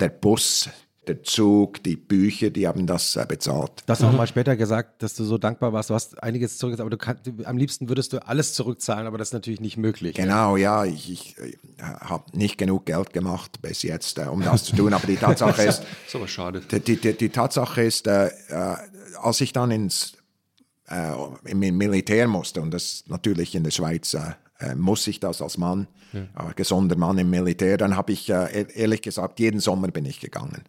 der 0.01 0.11
Bus, 0.11 0.69
der 1.09 1.21
Zug, 1.25 1.83
die 1.83 1.97
Bücher, 1.97 2.51
die 2.51 2.69
haben 2.69 2.87
das 2.87 3.17
äh, 3.17 3.25
bezahlt. 3.27 3.73
Du 3.87 3.91
hast 3.91 4.05
auch 4.05 4.13
mal 4.13 4.27
später 4.29 4.55
gesagt, 4.55 5.03
dass 5.03 5.15
du 5.15 5.25
so 5.25 5.37
dankbar 5.37 5.73
warst. 5.73 5.91
Du 5.91 5.95
hast 5.95 6.23
einiges 6.23 6.59
zurückgezahlt, 6.59 6.83
aber 6.87 6.91
du 6.91 6.97
kann, 6.97 7.19
du, 7.25 7.45
am 7.45 7.57
liebsten 7.57 7.89
würdest 7.89 8.13
du 8.13 8.25
alles 8.25 8.55
zurückzahlen, 8.55 9.09
aber 9.09 9.19
das 9.19 9.29
ist 9.29 9.33
natürlich 9.35 9.61
nicht 9.61 9.77
möglich. 9.77 10.15
Genau, 10.15 10.57
ja, 10.57 10.85
ich, 10.85 11.11
ich 11.11 11.39
äh, 11.39 11.55
habe 11.83 12.25
nicht 12.39 12.57
genug 12.57 12.87
Geld 12.87 13.13
gemacht 13.13 13.61
bis 13.63 13.83
jetzt, 13.83 14.19
äh, 14.19 14.27
um 14.27 14.43
das 14.45 14.63
zu 14.65 14.77
tun. 14.77 14.95
Aber 14.95 15.07
die 15.09 15.17
Tatsache 15.21 15.63
ist, 15.63 15.83
Ist 16.07 16.15
aber 16.15 16.29
schade. 16.29 16.61
die, 16.71 16.79
die, 16.79 16.97
die, 16.97 17.15
die 17.15 17.29
Tatsache 17.31 17.83
ist, 17.83 18.07
äh, 18.07 18.27
äh, 18.29 18.77
als 19.21 19.41
ich 19.41 19.53
dann 19.53 19.73
ins 19.73 20.13
äh, 20.13 20.17
im 21.45 21.59
Militär 21.77 22.29
musste, 22.29 22.61
und 22.61 22.73
das 22.73 23.05
natürlich 23.07 23.55
in 23.55 23.65
der 23.65 23.71
Schweiz 23.71 24.15
äh, 24.15 24.21
äh, 24.59 24.75
muss 24.75 25.07
ich 25.07 25.21
das 25.21 25.41
als 25.43 25.59
Mann, 25.59 25.87
äh, 26.13 26.21
gesunder 26.55 26.97
Mann 26.97 27.19
im 27.19 27.31
Militär, 27.31 27.77
dann 27.79 27.97
habe 27.97 28.13
ich 28.13 28.29
äh, 28.31 28.63
e- 28.63 28.67
ehrlich 28.75 29.03
gesagt, 29.03 29.41
jeden 29.41 29.61
Sommer 29.61 29.89
bin 29.89 30.05
ich 30.05 30.21
gegangen. 30.21 30.63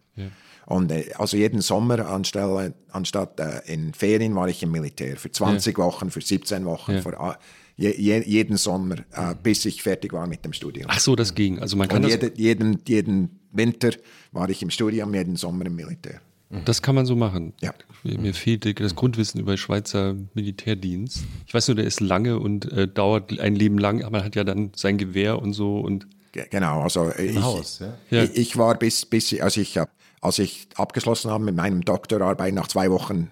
Und 0.66 0.90
äh, 0.92 1.12
also 1.18 1.36
jeden 1.36 1.60
Sommer 1.60 2.08
anstelle, 2.08 2.74
anstatt 2.90 3.38
äh, 3.40 3.60
in 3.72 3.92
Ferien 3.92 4.34
war 4.34 4.48
ich 4.48 4.62
im 4.62 4.70
Militär. 4.70 5.16
Für 5.16 5.30
20 5.30 5.76
Wochen, 5.78 6.10
für 6.10 6.22
17 6.22 6.64
Wochen, 6.64 6.92
Ja. 6.94 7.00
für, 7.02 7.12
äh, 7.12 7.34
je, 7.76 7.90
je, 7.96 8.22
jeden 8.24 8.56
Sommer, 8.56 8.96
äh, 9.12 9.34
bis 9.42 9.64
ich 9.66 9.82
fertig 9.82 10.12
war 10.14 10.26
mit 10.26 10.44
dem 10.44 10.52
Studium. 10.54 10.86
Ach 10.88 11.00
so, 11.00 11.14
das 11.16 11.34
ging. 11.34 11.58
Also 11.58 11.76
man 11.76 11.88
kann 11.88 11.96
Und 11.98 12.02
das, 12.04 12.12
jede, 12.12 12.32
jeden, 12.36 12.78
jeden 12.88 13.40
Winter 13.52 13.90
war 14.32 14.48
ich 14.48 14.62
im 14.62 14.70
Studium, 14.70 15.12
jeden 15.14 15.36
Sommer 15.36 15.66
im 15.66 15.76
Militär. 15.76 16.20
Das 16.64 16.82
kann 16.82 16.94
man 16.94 17.04
so 17.06 17.16
machen. 17.16 17.52
Ja. 17.60 17.72
Mir 18.04 18.34
fehlt 18.34 18.78
das 18.80 18.94
Grundwissen 18.94 19.40
über 19.40 19.56
Schweizer 19.56 20.14
Militärdienst. 20.34 21.24
Ich 21.46 21.54
weiß 21.54 21.68
nur, 21.68 21.74
der 21.76 21.84
ist 21.86 22.00
lange 22.00 22.38
und 22.38 22.70
äh, 22.72 22.86
dauert 22.86 23.38
ein 23.40 23.56
Leben 23.56 23.78
lang, 23.78 24.02
aber 24.02 24.18
man 24.18 24.24
hat 24.24 24.36
ja 24.36 24.44
dann 24.44 24.70
sein 24.76 24.98
Gewehr 24.98 25.40
und 25.40 25.52
so 25.54 25.78
und 25.80 26.06
Ge- 26.32 26.46
Genau, 26.50 26.82
also 26.82 27.10
ich, 27.16 27.40
Haus, 27.40 27.80
ja? 28.10 28.22
Ich, 28.24 28.36
ich 28.36 28.56
war 28.56 28.76
bis, 28.78 29.06
bis 29.06 29.38
also 29.40 29.60
ich, 29.60 29.78
hab- 29.78 29.90
als 30.20 30.38
ich 30.38 30.68
abgeschlossen 30.76 31.30
habe 31.30 31.44
mit 31.44 31.54
meinem 31.56 31.82
Doktorarbeit, 31.82 32.54
nach 32.54 32.68
zwei 32.68 32.90
Wochen 32.90 33.30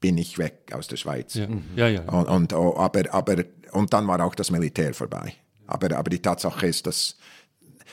bin 0.00 0.18
ich 0.18 0.38
weg 0.38 0.70
aus 0.72 0.88
der 0.88 0.96
Schweiz. 0.96 1.34
ja, 1.34 1.46
ja, 1.76 1.88
ja. 1.88 2.02
Und, 2.02 2.26
und, 2.28 2.52
oh, 2.52 2.76
aber, 2.76 3.12
aber, 3.14 3.44
und 3.72 3.92
dann 3.92 4.06
war 4.06 4.22
auch 4.24 4.34
das 4.34 4.50
Militär 4.50 4.92
vorbei. 4.94 5.34
Aber, 5.66 5.96
aber 5.96 6.10
die 6.10 6.20
Tatsache 6.20 6.66
ist, 6.66 6.86
dass, 6.86 7.16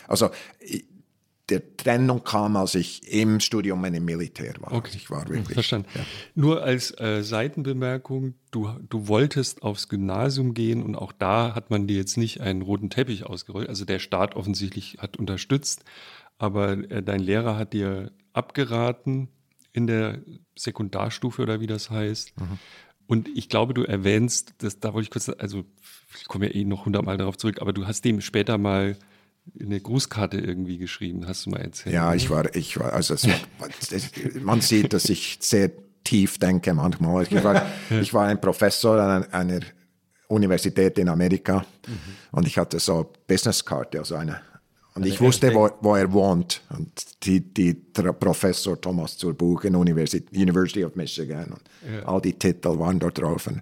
also, 0.08 0.30
ich, 0.60 0.86
der 1.54 1.78
Trennung 1.78 2.24
kam, 2.24 2.56
als 2.58 2.76
ich 2.76 3.12
im 3.12 3.40
Studium 3.40 3.84
im 3.86 4.06
Militär 4.06 4.54
war. 4.60 4.74
Okay. 4.74 4.92
Ich 4.96 5.10
war 5.10 5.28
wirklich. 5.28 5.54
Verstanden. 5.54 5.88
Nur 6.36 6.64
als 6.64 6.92
äh, 7.00 7.24
Seitenbemerkung, 7.24 8.36
du, 8.52 8.70
du 8.90 9.08
wolltest 9.08 9.62
aufs 9.64 9.90
Gymnasium 9.90 10.54
gehen 10.54 10.82
und 10.82 10.96
auch 10.96 11.12
da 11.12 11.54
hat 11.56 11.70
man 11.70 11.88
dir 11.88 11.98
jetzt 11.98 12.18
nicht 12.18 12.42
einen 12.42 12.62
roten 12.62 12.90
Teppich 12.90 13.26
ausgerollt. 13.26 13.70
Also 13.70 13.86
der 13.86 14.00
Staat 14.00 14.36
offensichtlich 14.36 14.98
hat 15.00 15.18
unterstützt, 15.18 15.84
aber 16.38 16.72
äh, 16.90 17.04
dein 17.04 17.20
Lehrer 17.20 17.58
hat 17.58 17.74
dir 17.74 18.12
abgeraten 18.34 19.30
in 19.72 19.88
der 19.88 20.22
Sekundarstufe 20.58 21.42
oder 21.42 21.60
wie 21.60 21.68
das 21.68 21.90
heißt. 21.90 22.34
Und 23.08 23.28
ich 23.36 23.50
glaube, 23.50 23.74
du 23.74 23.84
erwähnst, 23.84 24.56
dass, 24.60 24.80
da 24.80 24.94
wollte 24.94 25.06
ich 25.06 25.12
kurz, 25.12 25.30
also 25.30 25.66
ich 26.20 26.26
komme 26.26 26.48
ja 26.48 26.56
eh 26.56 26.64
noch 26.64 26.86
hundertmal 26.86 27.18
darauf 27.18 27.38
zurück, 27.38 27.62
aber 27.62 27.74
du 27.74 27.86
hast 27.86 28.06
dem 28.06 28.22
später 28.22 28.58
mal 28.58 28.98
eine 29.60 29.80
Grußkarte 29.80 30.38
irgendwie 30.38 30.78
geschrieben, 30.78 31.28
hast 31.28 31.46
du 31.46 31.52
mal 31.52 31.62
erzählt. 31.62 31.94
Ja, 31.94 32.14
ich 32.14 32.30
war, 32.30 32.56
ich 32.56 32.80
war, 32.80 32.94
also 32.94 33.14
es, 33.14 33.28
man 34.42 34.62
sieht, 34.62 34.94
dass 34.94 35.10
ich 35.10 35.38
sehr 35.42 35.72
tief 36.04 36.38
denke 36.38 36.74
manchmal. 36.74 37.24
Ich 37.24 37.44
war, 37.44 37.66
ich 37.90 38.14
war 38.14 38.28
ein 38.28 38.40
Professor 38.40 39.00
an 39.00 39.32
einer, 39.32 39.62
Universität 40.30 40.98
in 40.98 41.10
Amerika 41.10 41.66
und 42.32 42.48
ich 42.48 42.58
hatte 42.58 42.80
so 42.80 43.12
Businesskarte, 43.28 44.00
also 44.00 44.16
eine. 44.16 44.42
Und 44.96 45.06
ich 45.06 45.20
wusste, 45.20 45.54
wo, 45.54 45.70
wo 45.82 45.96
er 45.96 46.12
wohnt. 46.12 46.62
Und 46.70 47.24
die, 47.26 47.42
die 47.42 47.74
Professor 47.74 48.80
Thomas 48.80 49.18
Zurbuchen, 49.18 49.76
University, 49.76 50.26
University 50.40 50.86
of 50.86 50.96
Michigan. 50.96 51.54
Und 51.54 52.06
all 52.06 52.22
die 52.22 52.34
Titel 52.34 52.78
waren 52.78 53.00
dort 53.00 53.20
drauf. 53.20 53.48
Und 53.48 53.62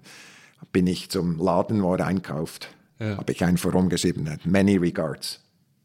bin 0.72 0.86
ich 0.86 1.08
zum 1.08 1.38
Laden, 1.38 1.82
wo 1.82 1.94
er 1.94 2.06
einkauft, 2.06 2.68
habe 2.98 3.32
ich 3.32 3.42
einfach 3.42 3.72
rumgeschrieben, 3.72 4.28
many 4.44 4.76
regards. 4.76 5.41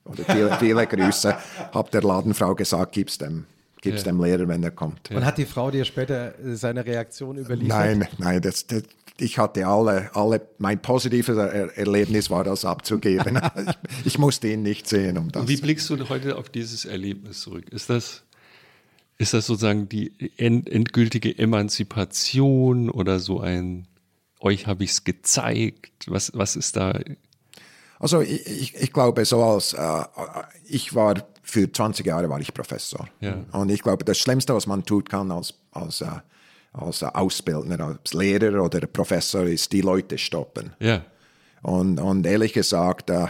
Oder 0.07 0.23
viele, 0.23 0.57
viele 0.57 0.87
Grüße. 0.87 1.35
Hab 1.71 1.91
der 1.91 2.01
Ladenfrau 2.01 2.55
gesagt, 2.55 2.93
gib's 2.93 3.17
dem, 3.17 3.45
gib's 3.81 4.03
dem 4.03 4.21
Lehrer, 4.21 4.47
wenn 4.47 4.63
er 4.63 4.71
kommt. 4.71 5.11
Und 5.11 5.25
hat 5.25 5.37
die 5.37 5.45
Frau 5.45 5.71
dir 5.71 5.85
später 5.85 6.37
äh, 6.39 6.55
seine 6.55 6.85
Reaktion 6.85 7.37
überliefert? 7.37 7.77
Nein, 7.77 8.07
nein, 8.17 8.41
das, 8.41 8.67
das, 8.67 8.83
ich 9.19 9.37
hatte 9.37 9.65
alle, 9.65 10.09
alle, 10.15 10.41
mein 10.57 10.81
positives 10.81 11.37
er 11.37 11.77
Erlebnis 11.77 12.29
war 12.29 12.43
das 12.43 12.65
abzugeben. 12.65 13.39
ich, 13.55 14.05
ich 14.05 14.17
musste 14.17 14.47
ihn 14.47 14.63
nicht 14.63 14.87
sehen, 14.87 15.17
um 15.17 15.31
das. 15.31 15.47
Wie 15.47 15.57
blickst 15.57 15.89
du 15.89 16.09
heute 16.09 16.37
auf 16.37 16.49
dieses 16.49 16.85
Erlebnis 16.85 17.41
zurück? 17.41 17.69
Ist 17.69 17.89
das, 17.89 18.23
ist 19.17 19.33
das 19.33 19.47
sozusagen 19.47 19.89
die 19.89 20.11
end, 20.37 20.69
endgültige 20.69 21.37
Emanzipation 21.37 22.89
oder 22.89 23.19
so 23.19 23.39
ein, 23.39 23.87
euch 24.39 24.67
habe 24.67 24.83
ich 24.83 24.91
es 24.91 25.03
gezeigt? 25.03 26.05
Was, 26.07 26.31
was 26.35 26.55
ist 26.55 26.75
da? 26.75 26.99
Also 27.99 28.21
ich, 28.21 28.45
ich, 28.45 28.75
ich 28.75 28.93
glaube, 28.93 29.25
so 29.25 29.43
als 29.43 29.73
äh, 29.73 30.03
ich 30.67 30.93
war 30.93 31.15
für 31.41 31.71
20 31.71 32.05
Jahre 32.05 32.29
war 32.29 32.39
ich 32.39 32.53
Professor. 32.53 33.07
Ja. 33.21 33.37
Und 33.53 33.69
ich 33.69 33.81
glaube, 33.81 34.03
das 34.03 34.17
Schlimmste, 34.17 34.53
was 34.53 34.67
man 34.67 34.83
tun 34.83 35.03
kann 35.03 35.31
als, 35.31 35.53
als, 35.71 36.01
äh, 36.01 36.07
als 36.73 37.01
Ausbildner, 37.03 37.79
als 37.79 38.13
Lehrer 38.13 38.63
oder 38.63 38.81
Professor, 38.81 39.43
ist 39.43 39.71
die 39.71 39.81
Leute 39.81 40.17
stoppen. 40.17 40.73
Ja, 40.79 41.03
Und, 41.63 41.99
und 41.99 42.25
ehrlich 42.25 42.53
gesagt, 42.53 43.09
äh, 43.09 43.27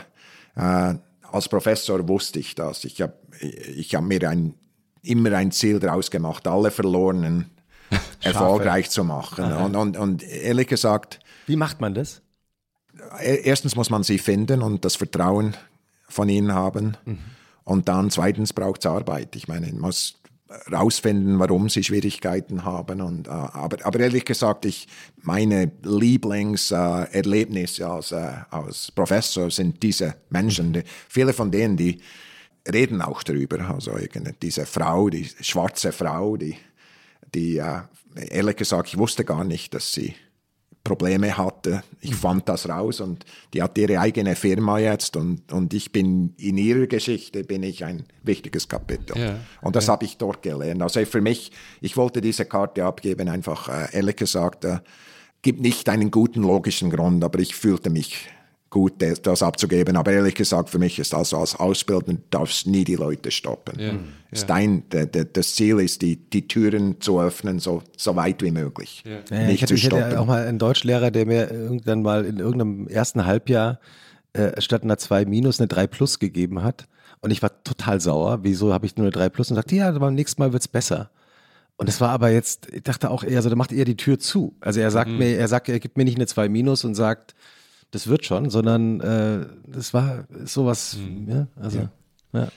äh, 0.56 0.96
als 1.32 1.48
Professor 1.48 2.08
wusste 2.08 2.40
ich 2.40 2.56
das. 2.56 2.84
Ich 2.84 3.02
habe 3.02 3.14
ich 3.40 3.94
hab 3.94 4.04
mir 4.04 4.28
ein, 4.30 4.56
immer 5.04 5.34
ein 5.34 5.52
Ziel 5.52 5.80
daraus 5.80 6.10
gemacht, 6.10 6.48
alle 6.48 6.72
Verlorenen 6.72 7.52
erfolgreich 8.22 8.90
zu 8.90 9.04
machen. 9.04 9.54
Und, 9.54 9.76
und, 9.76 9.98
und 9.98 10.24
ehrlich 10.24 10.68
gesagt, 10.68 11.20
Wie 11.46 11.56
macht 11.56 11.80
man 11.80 11.94
das? 11.94 12.22
E- 13.22 13.42
erstens 13.44 13.76
muss 13.76 13.90
man 13.90 14.04
sie 14.04 14.18
finden 14.18 14.62
und 14.62 14.86
das 14.86 14.96
Vertrauen 14.96 15.56
von 16.08 16.30
ihnen 16.30 16.54
haben. 16.54 16.98
Und 17.64 17.88
dann 17.88 18.10
zweitens 18.10 18.54
braucht 18.54 18.82
es 18.82 18.86
Arbeit. 18.86 19.36
Ich 19.36 19.48
meine, 19.48 19.68
man 19.68 19.82
muss 19.82 20.16
rausfinden, 20.72 21.40
warum 21.40 21.68
sie 21.70 21.84
Schwierigkeiten 21.84 22.64
haben. 22.64 23.02
Und, 23.02 23.28
äh, 23.28 23.32
aber, 23.32 23.86
aber 23.86 24.00
ehrlich 24.00 24.26
gesagt, 24.26 24.66
ich, 24.66 24.88
meine 25.22 25.72
Lieblingserlebnisse 25.84 27.88
als, 27.88 28.12
äh, 28.12 28.32
als 28.50 28.92
Professor 28.92 29.52
sind 29.52 29.84
diese 29.84 30.16
Menschen. 30.30 30.74
Die, 30.74 30.84
viele 31.10 31.34
von 31.34 31.52
denen, 31.52 31.78
die 31.78 32.02
reden 32.72 33.02
auch 33.02 33.24
darüber. 33.24 33.70
Also 33.70 33.92
diese 34.42 34.66
Frau, 34.66 35.10
die 35.10 35.30
schwarze 35.42 35.92
Frau, 35.92 36.38
die, 36.38 36.56
die 37.34 37.58
äh, 37.58 37.82
ehrlich 38.30 38.56
gesagt, 38.56 38.88
ich 38.90 38.98
wusste 38.98 39.26
gar 39.26 39.44
nicht, 39.44 39.74
dass 39.74 39.94
sie 39.94 40.16
Probleme 40.88 41.38
hatte. 41.38 41.84
Ich 42.00 42.16
fand 42.16 42.48
das 42.48 42.70
raus 42.70 43.02
und 43.02 43.26
die 43.54 43.62
hat 43.62 43.78
ihre 43.78 44.00
eigene 44.00 44.36
Firma 44.36 44.80
jetzt 44.80 45.18
und, 45.18 45.52
und 45.52 45.74
ich 45.74 45.92
bin 45.92 46.34
in 46.38 46.58
ihrer 46.58 46.88
Geschichte 46.88 47.44
bin 47.44 47.64
ich 47.64 47.84
ein 47.84 48.06
wichtiges 48.24 48.70
Kapitel. 48.70 49.18
Ja, 49.18 49.36
und 49.62 49.76
das 49.76 49.90
habe 49.90 50.06
ich 50.06 50.18
dort 50.18 50.42
gelernt. 50.42 50.82
Also 50.82 51.04
für 51.06 51.22
mich, 51.22 51.52
ich 51.82 51.98
wollte 51.98 52.22
diese 52.22 52.46
Karte 52.46 52.86
abgeben, 52.86 53.28
einfach 53.28 53.68
äh, 53.68 53.98
ehrlich 53.98 54.16
gesagt, 54.16 54.64
äh, 54.64 54.80
gibt 55.42 55.60
nicht 55.60 55.90
einen 55.90 56.10
guten 56.10 56.42
logischen 56.42 56.90
Grund, 56.90 57.24
aber 57.24 57.40
ich 57.40 57.54
fühlte 57.56 57.90
mich 57.90 58.30
gut, 58.78 59.02
das, 59.02 59.24
das 59.24 59.42
abzugeben. 59.42 59.98
Aber 59.98 60.12
ehrlich 60.12 60.36
gesagt, 60.36 60.70
für 60.70 60.78
mich 60.78 61.00
ist 61.00 61.12
das 61.12 61.34
als 61.34 61.56
Ausbilder, 61.56 62.14
darfst 62.30 62.68
nie 62.68 62.84
die 62.84 62.94
Leute 62.94 63.32
stoppen. 63.32 63.80
Ja, 63.80 63.94
Ist 64.30 64.48
Dein, 64.52 64.88
de, 64.90 65.08
de, 65.08 65.26
das 65.34 65.56
Ziel 65.56 65.80
ist, 65.80 66.04
die, 66.04 66.18
die 66.18 66.48
Türen 66.48 67.02
zu 67.02 67.20
öffnen, 67.20 67.58
so, 67.58 67.82
so 67.98 68.16
weit 68.16 68.44
wie 68.44 68.52
möglich. 68.52 69.04
Ja, 69.04 69.46
Nicht 69.48 69.56
ich 69.56 69.62
hatte, 69.64 69.74
zu 69.74 69.74
ich 69.74 69.86
hatte 69.88 69.98
stoppen. 69.98 70.18
auch 70.18 70.28
mal 70.28 70.46
einen 70.46 70.60
Deutschlehrer, 70.60 71.10
der 71.10 71.26
mir 71.26 71.50
irgendwann 71.50 72.04
mal 72.04 72.24
in 72.24 72.38
irgendeinem 72.38 72.88
ersten 72.88 73.26
Halbjahr 73.26 73.80
äh, 74.34 74.62
statt 74.62 74.84
einer 74.84 75.00
2 75.00 75.26
minus 75.26 75.60
eine 75.60 75.68
3 75.68 75.88
plus 75.88 76.20
gegeben 76.20 76.62
hat. 76.62 76.88
Und 77.22 77.32
ich 77.32 77.42
war 77.42 77.64
total 77.64 78.00
sauer. 78.00 78.40
Wieso 78.44 78.74
habe 78.74 78.86
ich 78.86 78.96
nur 78.96 79.06
eine 79.06 79.12
3 79.12 79.30
plus? 79.30 79.50
Und 79.50 79.56
sagte, 79.56 79.76
ja, 79.76 79.88
aber 79.88 80.02
beim 80.02 80.14
nächsten 80.14 80.40
Mal 80.40 80.54
wird's 80.54 80.68
besser. 80.68 81.10
Und 81.78 81.90
es 81.90 82.00
war 82.00 82.10
aber 82.10 82.30
jetzt, 82.30 82.68
ich 82.72 82.84
dachte 82.84 83.10
auch 83.10 83.24
eher 83.24 83.42
so, 83.42 83.50
der 83.50 83.58
macht 83.58 83.72
eher 83.72 83.86
die 83.86 83.98
Tür 83.98 84.20
zu. 84.20 84.56
Also 84.60 84.82
er 84.82 84.92
sagt 84.92 85.10
mir, 85.10 85.36
er 85.36 85.48
sagt, 85.48 85.68
er 85.68 85.80
gibt 85.80 85.98
mir 85.98 86.06
nicht 86.06 86.18
eine 86.18 86.28
2 86.28 86.48
minus 86.48 86.86
und 86.86 86.94
sagt, 86.94 87.34
das 87.92 88.08
wird 88.08 88.26
schon, 88.26 88.50
sondern 88.50 89.00
äh, 89.02 89.48
das 89.66 89.94
war 89.94 90.28
sowas, 90.44 90.98
ja, 91.28 91.48
also, 91.56 91.90
ja. 92.34 92.52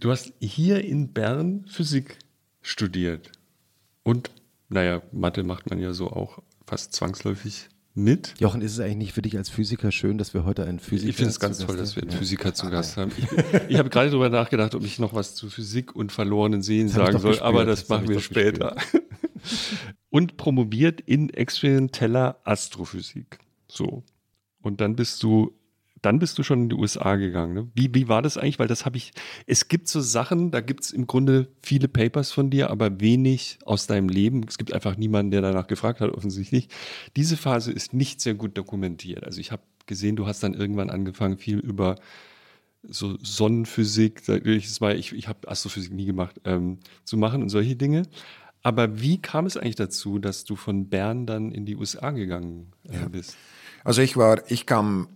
Du 0.00 0.10
hast 0.10 0.32
hier 0.40 0.84
in 0.84 1.12
Bern 1.12 1.64
Physik 1.66 2.18
studiert. 2.60 3.30
Und, 4.02 4.30
naja, 4.68 5.02
Mathe 5.12 5.44
macht 5.44 5.70
man 5.70 5.78
ja 5.78 5.92
so 5.92 6.10
auch 6.10 6.42
fast 6.66 6.92
zwangsläufig 6.92 7.68
mit. 7.94 8.34
Jochen, 8.38 8.60
ist 8.60 8.72
es 8.72 8.80
eigentlich 8.80 8.96
nicht 8.96 9.12
für 9.12 9.22
dich 9.22 9.36
als 9.36 9.48
Physiker 9.48 9.92
schön, 9.92 10.18
dass 10.18 10.34
wir 10.34 10.44
heute 10.44 10.64
einen 10.64 10.80
Physiker 10.80 11.10
Ich 11.10 11.16
finde 11.16 11.30
es 11.30 11.40
ganz 11.40 11.58
toll, 11.58 11.76
dass 11.76 11.94
wir 11.94 12.02
einen 12.02 12.12
haben? 12.12 12.18
Physiker 12.18 12.52
zu 12.52 12.68
Gast 12.68 12.96
haben. 12.96 13.12
Ich, 13.16 13.24
ich 13.68 13.78
habe 13.78 13.88
gerade 13.88 14.10
darüber 14.10 14.28
nachgedacht, 14.28 14.74
ob 14.74 14.84
ich 14.84 14.98
noch 14.98 15.14
was 15.14 15.34
zu 15.34 15.48
Physik 15.48 15.94
und 15.94 16.10
verlorenen 16.10 16.62
Sehen 16.62 16.88
Das 16.88 16.96
sagen 16.96 17.18
soll, 17.18 17.32
gespürt, 17.32 17.46
aber 17.46 17.64
das 17.64 17.80
das 17.80 17.88
machen 17.88 18.08
wir 18.08 18.20
später. 18.20 18.76
und 20.10 20.36
promoviert 20.36 21.00
in 21.00 21.30
experimenteller 21.30 22.40
Astrophysik. 22.44 23.38
So. 23.68 24.02
Und 24.64 24.80
dann 24.80 24.96
bist 24.96 25.22
du, 25.22 25.52
dann 26.00 26.18
bist 26.18 26.38
du 26.38 26.42
schon 26.42 26.62
in 26.62 26.68
die 26.70 26.74
USA 26.74 27.16
gegangen. 27.16 27.54
Ne? 27.54 27.68
Wie, 27.74 27.94
wie 27.94 28.08
war 28.08 28.22
das 28.22 28.38
eigentlich? 28.38 28.58
Weil 28.58 28.66
das 28.66 28.86
habe 28.86 28.96
ich, 28.96 29.12
es 29.46 29.68
gibt 29.68 29.88
so 29.88 30.00
Sachen, 30.00 30.50
da 30.50 30.60
gibt 30.60 30.84
es 30.84 30.90
im 30.90 31.06
Grunde 31.06 31.48
viele 31.62 31.86
Papers 31.86 32.32
von 32.32 32.48
dir, 32.48 32.70
aber 32.70 33.00
wenig 33.00 33.58
aus 33.64 33.86
deinem 33.86 34.08
Leben. 34.08 34.44
Es 34.48 34.56
gibt 34.56 34.72
einfach 34.72 34.96
niemanden, 34.96 35.32
der 35.32 35.42
danach 35.42 35.66
gefragt 35.66 36.00
hat, 36.00 36.10
offensichtlich. 36.10 36.68
Diese 37.14 37.36
Phase 37.36 37.72
ist 37.72 37.92
nicht 37.92 38.22
sehr 38.22 38.34
gut 38.34 38.56
dokumentiert. 38.56 39.24
Also 39.24 39.38
ich 39.38 39.52
habe 39.52 39.62
gesehen, 39.84 40.16
du 40.16 40.26
hast 40.26 40.42
dann 40.42 40.54
irgendwann 40.54 40.88
angefangen, 40.88 41.36
viel 41.36 41.58
über 41.58 41.96
so 42.82 43.18
Sonnenphysik, 43.22 44.22
ich 44.44 44.80
ich, 44.82 45.12
ich 45.12 45.28
habe 45.28 45.48
Astrophysik 45.48 45.92
nie 45.92 46.06
gemacht, 46.06 46.40
ähm, 46.44 46.78
zu 47.04 47.16
machen 47.16 47.42
und 47.42 47.48
solche 47.50 47.76
Dinge. 47.76 48.02
Aber 48.62 48.98
wie 49.00 49.20
kam 49.20 49.44
es 49.44 49.58
eigentlich 49.58 49.76
dazu, 49.76 50.18
dass 50.18 50.44
du 50.44 50.56
von 50.56 50.88
Bern 50.88 51.26
dann 51.26 51.52
in 51.52 51.66
die 51.66 51.76
USA 51.76 52.10
gegangen 52.12 52.72
äh, 52.88 53.08
bist? 53.10 53.36
Also 53.84 54.00
ich 54.00 54.16
war, 54.16 54.40
ich 54.48 54.66
kam, 54.66 55.08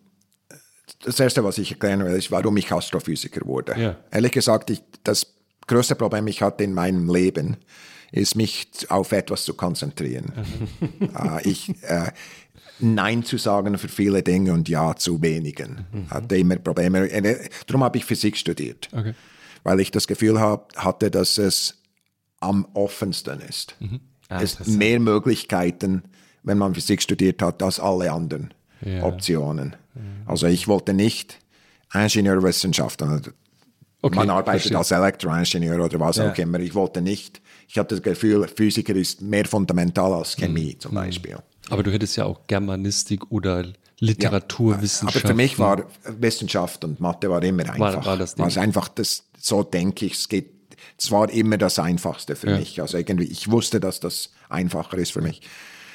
das 1.03 1.19
Erste, 1.19 1.43
was 1.43 1.59
ich 1.59 1.73
erklären 1.73 2.05
will, 2.05 2.13
ist, 2.13 2.31
warum 2.31 2.57
ich 2.57 2.71
Astrophysiker 2.71 3.47
wurde. 3.47 3.81
Ja. 3.81 3.97
Ehrlich 4.11 4.33
gesagt, 4.33 4.71
ich, 4.71 4.83
das 5.05 5.35
größte 5.67 5.95
Problem, 5.95 6.27
ich 6.27 6.43
hatte 6.43 6.65
in 6.65 6.75
meinem 6.75 7.13
Leben, 7.13 7.57
ist 8.13 8.37
mich 8.37 8.69
auf 8.89 9.13
etwas 9.13 9.45
zu 9.45 9.55
konzentrieren. 9.55 10.33
äh, 11.01 11.49
ich, 11.49 11.71
äh, 11.83 12.11
Nein 12.81 13.25
zu 13.25 13.39
sagen 13.39 13.77
für 13.77 13.89
viele 13.89 14.23
Dinge 14.23 14.53
und 14.53 14.69
Ja 14.69 14.95
zu 14.95 15.21
wenigen. 15.21 15.85
Hatte 16.11 16.37
immer 16.37 16.57
Probleme. 16.57 17.11
Äh, 17.11 17.49
Darum 17.67 17.83
habe 17.83 17.99
ich 17.99 18.05
Physik 18.05 18.37
studiert. 18.37 18.89
Okay. 18.93 19.15
Weil 19.65 19.81
ich 19.81 19.91
das 19.91 20.07
Gefühl 20.07 20.41
hab, 20.41 20.77
hatte, 20.77 21.11
dass 21.11 21.39
es 21.39 21.83
am 22.41 22.67
offensten 22.75 23.41
ist. 23.41 23.77
Ah, 24.29 24.41
es 24.41 24.65
mehr 24.67 25.01
Möglichkeiten, 25.01 26.05
wenn 26.45 26.59
man 26.59 26.75
Physik 26.75 27.03
studiert 27.03 27.43
hat, 27.43 27.63
als 27.63 27.81
alle 27.81 28.13
anderen 28.13 28.55
Ja. 28.85 29.05
Optionen. 29.05 29.77
Also 30.27 30.47
ich 30.47 30.69
wollte 30.69 30.95
nicht 30.95 31.39
Ingenieurwissenschaften. 31.93 33.23
Okay, 34.01 34.15
man 34.17 34.31
arbeitet 34.31 34.63
verstehe. 34.73 34.79
als 34.79 34.91
Elektroingenieur 34.93 35.85
oder 35.85 35.99
was 35.99 36.17
Ja. 36.19 36.31
auch 36.31 36.39
immer. 36.39 36.61
Ich 36.61 36.75
wollte 36.75 37.01
nicht. 37.03 37.41
Ich 37.67 37.79
hatte 37.79 37.97
das 37.97 38.03
Gefühl, 38.03 38.47
Physiker 38.47 38.95
ist 38.95 39.21
mehr 39.23 39.45
fundamental 39.47 40.13
als 40.15 40.37
Chemie 40.37 40.75
Mhm. 40.75 40.81
zum 40.81 40.95
Beispiel. 40.95 41.37
Aber 41.71 41.83
du 41.83 41.93
hättest 41.93 42.17
ja 42.17 42.25
auch 42.25 42.47
Germanistik 42.47 43.31
oder 43.31 43.67
Literaturwissenschaft. 43.99 45.17
Aber 45.25 45.29
für 45.29 45.35
mich 45.35 45.59
war 45.59 45.85
Wissenschaft 46.05 46.85
und 46.85 47.01
Mathe 47.01 47.29
war 47.31 47.43
immer 47.43 47.65
einfach. 47.71 48.07
war 48.07 48.17
das 48.17 48.35
Ding. 48.35 48.43
War 48.43 48.49
es 48.49 48.59
einfach 48.59 48.89
das, 48.89 49.25
so 49.39 49.63
denke 49.65 50.07
ich, 50.07 50.13
es 50.15 50.29
geht, 50.29 50.51
es 50.97 51.11
war 51.11 51.29
immer 51.31 51.59
das 51.59 51.79
Einfachste 51.81 52.37
für 52.37 52.51
Ja. 52.51 52.59
mich. 52.59 52.81
Also 52.81 52.97
irgendwie, 52.99 53.25
ich 53.25 53.51
wusste, 53.51 53.81
dass 53.81 53.99
das 54.01 54.31
einfacher 54.49 54.97
ist 54.99 55.13
für 55.13 55.21
mich. 55.23 55.43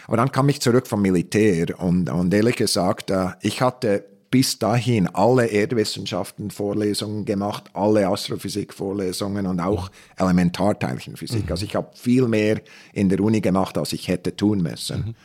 Aber 0.07 0.17
dann 0.17 0.31
kam 0.31 0.49
ich 0.49 0.61
zurück 0.61 0.87
vom 0.87 1.01
Militär 1.01 1.79
und, 1.79 2.09
und 2.09 2.33
ehrlich 2.33 2.55
gesagt, 2.55 3.09
äh, 3.09 3.29
ich 3.41 3.61
hatte 3.61 4.05
bis 4.29 4.57
dahin 4.57 5.07
alle 5.07 5.45
Erdwissenschaften-Vorlesungen 5.45 7.23
gemacht, 7.23 7.69
alle 7.73 8.07
Astrophysik-Vorlesungen 8.07 9.45
und 9.45 9.59
auch 9.59 9.91
Elementarteilchenphysik. 10.17 11.51
Also 11.51 11.65
ich 11.65 11.75
habe 11.75 11.89
viel 11.93 12.27
mehr 12.27 12.59
in 12.93 13.09
der 13.09 13.19
Uni 13.19 13.41
gemacht, 13.41 13.77
als 13.77 13.93
ich 13.93 14.07
hätte 14.07 14.35
tun 14.35 14.63
müssen. 14.63 15.15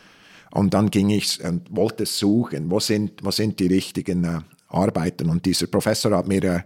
Und 0.50 0.74
dann 0.74 0.90
ging 0.90 1.10
ich 1.10 1.42
und 1.42 1.74
wollte 1.74 2.06
suchen, 2.06 2.70
wo 2.70 2.80
sind, 2.80 3.24
wo 3.24 3.30
sind 3.30 3.58
die 3.60 3.68
richtigen 3.68 4.24
äh, 4.24 4.40
Arbeiten. 4.68 5.30
Und 5.30 5.46
dieser 5.46 5.66
Professor 5.66 6.16
hat 6.16 6.28
mir 6.28 6.44
äh, 6.44 6.60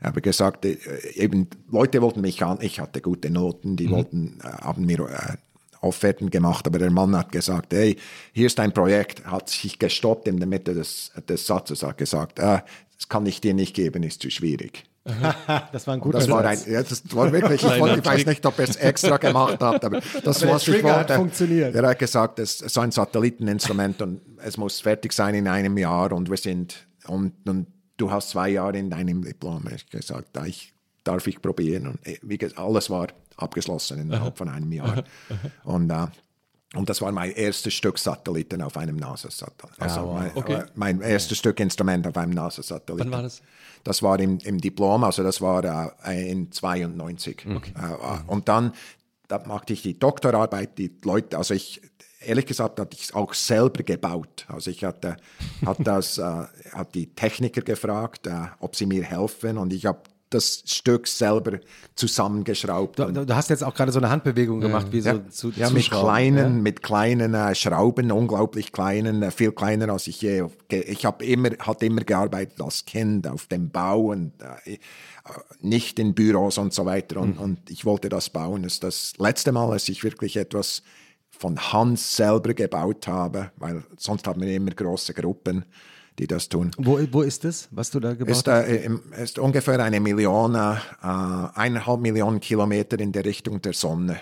aber 0.00 0.20
gesagt, 0.20 0.64
äh, 0.64 0.76
eben 1.14 1.48
Leute 1.70 2.02
wollten 2.02 2.20
mich 2.20 2.42
an, 2.42 2.58
ich 2.60 2.80
hatte 2.80 3.00
gute 3.00 3.30
Noten, 3.30 3.76
die 3.76 3.90
wollten, 3.90 4.38
äh, 4.42 4.48
haben 4.48 4.84
mir 4.84 5.00
äh, 5.00 5.36
Offerten 5.84 6.30
gemacht, 6.30 6.66
aber 6.66 6.78
der 6.78 6.90
Mann 6.90 7.16
hat 7.16 7.30
gesagt, 7.30 7.72
hey, 7.72 7.96
hier 8.32 8.46
ist 8.46 8.58
ein 8.58 8.72
Projekt, 8.72 9.24
hat 9.26 9.48
sich 9.48 9.78
gestoppt 9.78 10.26
in 10.28 10.38
der 10.38 10.48
Mitte 10.48 10.74
des, 10.74 11.12
des 11.28 11.46
Satzes, 11.46 11.82
hat 11.82 11.98
gesagt, 11.98 12.38
äh, 12.38 12.60
das 12.96 13.08
kann 13.08 13.26
ich 13.26 13.40
dir 13.40 13.54
nicht 13.54 13.74
geben, 13.74 14.02
ist 14.02 14.22
zu 14.22 14.30
schwierig. 14.30 14.84
Das 15.72 15.86
war 15.86 15.94
ein 15.94 16.00
guter 16.00 16.18
Das 16.18 16.30
war, 16.30 16.44
ein, 16.44 16.58
ja, 16.66 16.82
das 16.82 17.02
war 17.14 17.30
wirklich, 17.30 17.62
ich, 17.62 17.80
wollte, 17.80 17.98
ich 17.98 18.06
weiß 18.06 18.26
nicht, 18.26 18.46
ob 18.46 18.58
er 18.58 18.68
es 18.68 18.76
extra 18.76 19.18
gemacht 19.18 19.60
hat, 19.60 19.84
aber 19.84 20.00
das 20.24 20.38
Aber 20.38 20.46
der 20.46 20.54
was 20.54 20.66
ich 20.68 20.74
Trigger 20.74 20.90
hat 20.92 20.96
wollte. 21.10 21.14
funktioniert. 21.14 21.74
Er 21.74 21.86
hat 21.88 21.98
gesagt, 21.98 22.38
es 22.38 22.62
ist 22.62 22.72
so 22.74 22.80
ein 22.80 22.90
Satelliteninstrument 22.90 24.00
und 24.00 24.20
es 24.42 24.56
muss 24.56 24.80
fertig 24.80 25.12
sein 25.12 25.34
in 25.34 25.46
einem 25.46 25.76
Jahr 25.76 26.12
und 26.12 26.30
wir 26.30 26.38
sind, 26.38 26.86
und, 27.06 27.34
und 27.46 27.66
du 27.98 28.10
hast 28.10 28.30
zwei 28.30 28.48
Jahre 28.48 28.78
in 28.78 28.88
deinem 28.90 29.22
Diplom. 29.22 29.64
Ich 29.66 29.84
habe 29.84 29.98
gesagt, 29.98 30.28
da 30.32 30.46
ich, 30.46 30.72
darf 31.04 31.26
ich 31.26 31.42
probieren. 31.42 31.88
Und 31.88 32.06
äh, 32.06 32.18
wie 32.22 32.38
gesagt, 32.38 32.58
alles 32.58 32.88
war 32.88 33.08
abgeschlossen 33.36 34.00
innerhalb 34.00 34.36
von 34.38 34.48
einem 34.48 34.72
Jahr. 34.72 35.04
Und, 35.64 35.90
äh, 35.90 36.06
und 36.74 36.88
das 36.88 37.00
war 37.00 37.12
mein 37.12 37.30
erstes 37.30 37.74
Stück 37.74 37.98
Satelliten 37.98 38.60
auf 38.62 38.76
einem 38.76 38.96
NASA-Satellit. 38.96 39.80
Also 39.80 40.02
wow. 40.02 40.18
mein, 40.18 40.30
Okay. 40.34 40.52
äh, 40.54 40.64
mein 40.74 41.00
erstes 41.00 41.38
Stück 41.38 41.60
Instrument 41.60 42.06
auf 42.06 42.16
einem 42.16 42.32
NASA-Satelliten. 42.32 43.10
Wann 43.10 43.18
war 43.18 43.22
das? 43.22 43.42
Das 43.84 44.02
war 44.02 44.18
im, 44.18 44.38
im 44.38 44.60
Diplom, 44.60 45.04
also 45.04 45.22
das 45.22 45.40
war 45.40 45.62
äh, 46.06 46.30
in 46.30 46.50
92. 46.50 47.46
Äh, 47.46 47.58
und 48.26 48.48
dann 48.48 48.72
da 49.28 49.42
machte 49.46 49.72
ich 49.72 49.82
die 49.82 49.98
Doktorarbeit, 49.98 50.78
die 50.78 50.92
Leute, 51.02 51.38
also 51.38 51.54
ich, 51.54 51.80
ehrlich 52.20 52.46
gesagt, 52.46 52.78
hatte 52.78 52.96
ich 52.96 53.04
es 53.04 53.14
auch 53.14 53.34
selber 53.34 53.82
gebaut. 53.82 54.46
Also 54.48 54.70
ich 54.70 54.84
hatte, 54.84 55.16
hat 55.64 55.78
das, 55.80 56.18
äh, 56.18 56.22
hat 56.72 56.94
die 56.94 57.14
Techniker 57.14 57.62
gefragt, 57.62 58.26
äh, 58.26 58.46
ob 58.60 58.76
sie 58.76 58.86
mir 58.86 59.02
helfen 59.02 59.58
und 59.58 59.72
ich 59.72 59.86
habe 59.86 60.00
das 60.34 60.62
Stück 60.66 61.06
selber 61.06 61.60
zusammengeschraubt. 61.94 62.98
Du, 62.98 63.24
du 63.24 63.34
hast 63.34 63.50
jetzt 63.50 63.62
auch 63.62 63.74
gerade 63.74 63.92
so 63.92 63.98
eine 63.98 64.10
Handbewegung 64.10 64.60
gemacht, 64.60 64.88
wie 64.90 65.00
so 65.00 65.10
ja, 65.10 65.28
zu 65.28 65.50
ja 65.50 65.70
mit 65.70 65.84
Zuschrauben, 65.84 66.04
kleinen, 66.04 66.62
mit 66.62 66.82
kleinen 66.82 67.34
äh, 67.34 67.54
Schrauben, 67.54 68.10
unglaublich 68.10 68.72
kleinen, 68.72 69.22
äh, 69.22 69.30
viel 69.30 69.52
kleiner 69.52 69.88
als 69.90 70.06
ich 70.06 70.20
je. 70.20 70.44
Ich 70.68 71.04
habe 71.04 71.24
immer, 71.24 71.50
hatte 71.60 71.86
immer 71.86 72.02
gearbeitet 72.02 72.60
als 72.60 72.84
Kind 72.84 73.26
auf 73.26 73.46
dem 73.46 73.70
Bau 73.70 74.10
und 74.12 74.32
äh, 74.42 74.72
äh, 74.72 74.78
nicht 75.60 75.98
in 75.98 76.14
Büros 76.14 76.58
und 76.58 76.74
so 76.74 76.84
weiter. 76.84 77.20
Und, 77.20 77.38
und 77.38 77.70
ich 77.70 77.84
wollte 77.84 78.08
das 78.08 78.30
bauen. 78.30 78.64
Das 78.64 78.74
ist 78.74 78.84
das 78.84 79.12
letzte 79.18 79.52
Mal, 79.52 79.70
als 79.70 79.88
ich 79.88 80.04
wirklich 80.04 80.36
etwas 80.36 80.82
von 81.30 81.58
Hand 81.72 81.98
selber 81.98 82.54
gebaut 82.54 83.06
habe, 83.06 83.50
weil 83.56 83.82
sonst 83.96 84.26
haben 84.26 84.40
wir 84.40 84.54
immer 84.54 84.70
große 84.70 85.14
Gruppen, 85.14 85.64
die 86.18 86.26
das 86.28 86.48
tun. 86.48 86.70
Wo, 86.78 87.00
wo 87.10 87.22
ist 87.22 87.44
es, 87.44 87.68
was 87.72 87.90
du 87.90 87.98
da 87.98 88.12
gebaut 88.14 88.30
Ist, 88.30 88.46
hast? 88.46 88.68
äh, 88.68 88.88
ist 89.22 89.38
ungefähr 89.38 89.80
eine 89.80 89.98
Million, 89.98 90.54
äh, 90.54 90.76
eineinhalb 91.02 92.00
Millionen 92.00 92.38
Kilometer 92.40 92.98
in 93.00 93.10
der 93.12 93.24
Richtung 93.24 93.60
der 93.62 93.72
Sonne. 93.72 94.20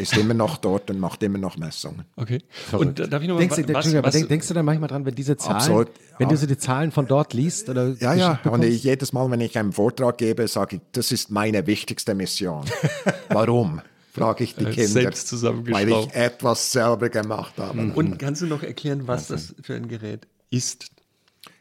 Ist 0.00 0.16
immer 0.16 0.34
noch 0.34 0.56
dort 0.58 0.90
und 0.90 0.98
macht 0.98 1.22
immer 1.22 1.38
noch 1.38 1.56
Messungen. 1.56 2.04
Okay. 2.16 2.42
Und 2.72 2.98
da- 2.98 3.06
darf 3.06 3.22
ich 3.22 3.28
noch 3.28 3.36
mal 3.36 3.40
Denkst, 3.40 3.56
du, 3.66 3.72
was, 3.74 3.94
aber 3.94 4.08
was, 4.08 4.14
denk, 4.14 4.28
denkst 4.28 4.48
du 4.48 4.54
dann 4.54 4.64
manchmal 4.66 4.88
dran, 4.88 5.06
wenn 5.06 5.14
diese 5.14 5.36
Zahlen, 5.36 5.56
Absolut. 5.56 5.88
wenn 6.18 6.28
du 6.28 6.34
Ja. 6.34 6.40
so 6.40 6.46
die 6.46 6.58
Zahlen 6.58 6.90
von 6.90 7.06
dort 7.06 7.32
liest 7.34 7.68
oder 7.70 7.88
Ja, 7.98 8.12
ja. 8.14 8.28
geschickt 8.32 8.46
Und 8.46 8.52
bekommst? 8.60 8.68
ich, 8.76 8.82
jedes 8.84 9.12
Mal, 9.12 9.30
wenn 9.30 9.40
ich 9.40 9.56
einen 9.56 9.72
Vortrag 9.72 10.18
gebe, 10.18 10.46
sage 10.48 10.76
ich, 10.76 10.82
das 10.92 11.12
ist 11.12 11.30
meine 11.30 11.66
wichtigste 11.66 12.14
Mission. 12.14 12.64
Warum? 13.28 13.80
Frage 14.12 14.42
ich 14.44 14.56
die 14.56 14.64
Äh, 14.64 14.70
Kinder. 14.72 14.88
selbst 14.88 15.32
Weil 15.32 15.38
zusammengeschraubt. 15.38 16.08
ich 16.10 16.14
etwas 16.20 16.72
selber 16.72 17.08
gemacht 17.08 17.54
habe. 17.58 17.92
und 17.94 18.18
kannst 18.18 18.42
du 18.42 18.46
noch 18.46 18.64
erklären, 18.64 19.02
was 19.06 19.28
das 19.28 19.54
für 19.62 19.74
ein 19.74 19.86
Gerät 19.88 20.26
ist? 20.50 20.90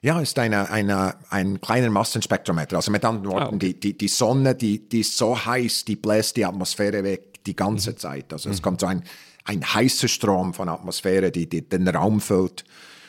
Ja, 0.02 0.20
ist 0.22 0.40
eine, 0.40 0.70
eine, 0.70 1.16
ein 1.30 1.60
kleiner 1.60 1.90
Massenspektrometer. 1.90 2.78
Also 2.78 2.92
mit 2.92 3.04
anderen 3.04 3.28
Worten, 3.28 3.44
Ah, 3.44 3.48
okay. 3.48 3.58
die, 3.74 3.80
die, 3.80 3.98
die 3.98 4.08
Sonne, 4.08 4.56
die, 4.56 4.88
die 4.88 5.02
ist 5.02 5.18
so 5.18 5.38
heiß, 5.46 5.84
die 5.86 5.96
bläst 5.98 6.38
die 6.38 6.46
Atmosphäre 6.46 7.04
weg 7.04 7.44
die 7.46 7.52
Mhm. 7.52 7.56
ganze 7.56 7.96
Zeit. 7.96 8.32
Also 8.34 8.50
es 8.50 8.62
kommt 8.62 8.80
so 8.82 8.86
ein, 8.88 9.04
ein 9.46 9.64
heißer 9.66 10.08
Strom 10.08 10.54
von 10.54 10.70
Atmosphäre, 10.70 11.32
die, 11.32 11.48
die 11.50 11.68
den 11.68 11.88
Raum 11.88 12.22
füllt. 12.22 12.64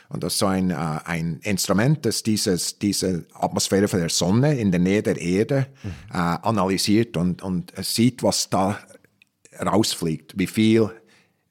Und 0.09 0.24
das 0.24 0.33
ist 0.33 0.38
so 0.40 0.46
ein, 0.46 0.70
äh, 0.70 0.74
ein 1.05 1.38
Instrument, 1.44 2.05
das 2.07 2.22
dieses, 2.24 2.79
diese 2.81 3.26
Atmosphäre 3.35 3.87
von 3.87 4.00
der 4.00 4.09
Sonne 4.09 4.59
in 4.59 4.72
der 4.72 4.81
Nähe 4.81 5.03
der 5.03 5.16
Erde 5.20 5.66
Mhm. 5.85 5.90
äh, 6.12 6.16
analysiert 6.16 7.16
und, 7.16 7.42
und 7.42 7.72
sieht, 7.85 8.22
was 8.24 8.50
da 8.50 8.79
rausfliegt, 9.64 10.35
wie 10.38 10.46
viel 10.48 10.90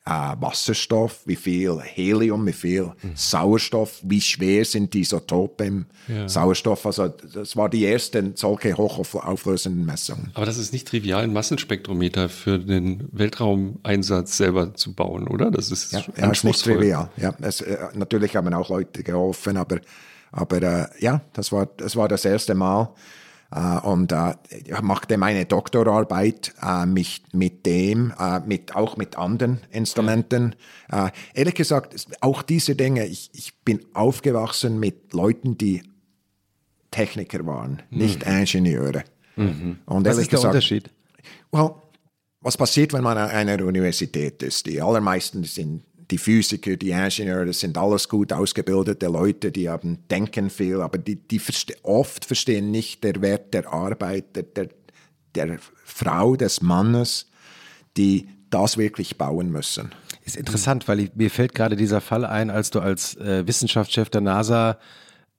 äh, 0.10 0.36
Wasserstoff, 0.41 1.22
wie 1.26 1.36
viel 1.36 1.80
Helium, 1.82 2.45
wie 2.48 2.54
viel 2.54 2.91
Sauerstoff, 3.13 4.00
wie 4.04 4.22
schwer 4.22 4.65
sind 4.65 4.93
die 4.93 5.02
Isotope 5.02 5.65
im 5.65 5.86
Sauerstoff. 6.26 6.86
Also 6.86 7.08
das 7.08 7.56
war 7.56 7.69
die 7.69 7.86
ersten 7.86 8.36
solche 8.36 8.76
hochauflösenden 8.76 9.86
Messungen. 9.86 10.32
Aber 10.34 10.45
das 10.45 10.58
ist 10.58 10.74
nicht 10.74 10.88
trivial, 10.88 11.24
ein 11.24 11.34
Massenspektrometer 11.34 12.30
für 12.30 12.58
den 12.58 13.08
Weltraumeinsatz 13.12 14.38
selber 14.38 14.74
zu 14.74 14.93
bauen, 14.93 15.28
oder? 15.28 15.52
Das 15.52 15.72
ist 15.72 15.91
Ja, 15.91 16.04
ja 16.17 16.32
ist 16.32 16.43
nicht 16.43 16.63
trivial. 16.63 17.10
Ja, 17.17 17.34
es, 17.41 17.62
äh, 17.62 17.78
natürlich 17.93 18.36
haben 18.36 18.54
auch 18.54 18.69
Leute 18.69 19.04
geholfen, 19.04 19.58
aber, 19.58 19.80
aber 20.32 20.62
äh, 20.62 20.88
ja, 21.00 21.22
das 21.34 21.52
war, 21.52 21.67
das 21.78 21.95
war 21.95 22.08
das 22.08 22.26
erste 22.26 22.56
Mal. 22.56 22.89
Äh, 23.51 23.79
und 23.79 24.12
äh, 24.12 24.35
machte 24.81 25.17
meine 25.17 25.45
Doktorarbeit 25.45 26.53
äh, 26.62 26.85
mich, 26.85 27.23
mit 27.33 27.65
dem, 27.65 28.13
mit, 28.45 28.75
auch 28.75 28.97
mit 28.97 29.17
anderen 29.17 29.62
Instrumenten. 29.71 30.55
Ehrlich 31.33 31.55
gesagt, 31.55 32.07
auch 32.21 32.41
diese 32.41 32.75
Dinge, 32.75 33.05
ich, 33.05 33.29
ich 33.33 33.59
bin 33.62 33.85
aufgewachsen 33.93 34.79
mit 34.79 35.13
Leuten, 35.13 35.57
die 35.57 35.83
Techniker 36.91 37.45
waren, 37.45 37.81
mhm. 37.89 37.97
nicht 37.97 38.23
Ingenieure. 38.23 39.03
Mhm. 39.35 39.79
Und 39.85 40.05
Was 40.05 40.17
ist 40.17 40.31
der 40.31 40.38
gesagt, 40.38 40.53
Unterschied? 40.53 40.89
Well, 41.51 41.75
was 42.41 42.57
passiert, 42.57 42.93
wenn 42.93 43.03
man 43.03 43.17
an 43.17 43.29
einer 43.29 43.63
Universität 43.65 44.41
ist? 44.43 44.65
Die 44.65 44.81
allermeisten 44.81 45.43
sind 45.43 45.83
die 46.12 46.17
Physiker, 46.17 46.76
die 46.76 46.91
Ingenieure, 46.91 47.45
das 47.45 47.60
sind 47.60 47.78
alles 47.78 48.10
gut 48.10 48.34
ausgebildete 48.34 49.08
Leute, 49.08 49.52
die 49.52 49.69
haben 49.69 50.00
denken 50.10 50.50
viel, 50.50 50.82
aber 50.82 50.98
die, 50.98 51.15
die 51.15 51.39
verste 51.39 51.76
oft 51.84 52.26
verstehen 52.26 52.72
nicht 52.72 53.04
den 53.04 53.22
Wert 53.22 53.54
der 53.54 53.72
Arbeit, 53.72 54.36
der, 54.36 54.43
der, 54.43 54.69
der 55.36 55.60
Frau, 55.86 56.36
des 56.36 56.62
Mannes, 56.62 57.30
die 57.98 58.30
das 58.50 58.78
wirklich 58.78 59.17
bauen 59.17 59.52
müssen. 59.52 59.91
Ist 60.26 60.38
interessant, 60.38 60.88
weil 60.88 61.00
ich, 61.02 61.15
mir 61.15 61.30
fällt 61.30 61.54
gerade 61.54 61.76
dieser 61.76 62.02
Fall 62.02 62.26
ein, 62.26 62.50
als 62.50 62.72
du 62.72 62.80
als 62.80 63.15
äh, 63.17 63.45
Wissenschaftschef 63.45 64.10
der 64.10 64.22
NASA 64.22 64.80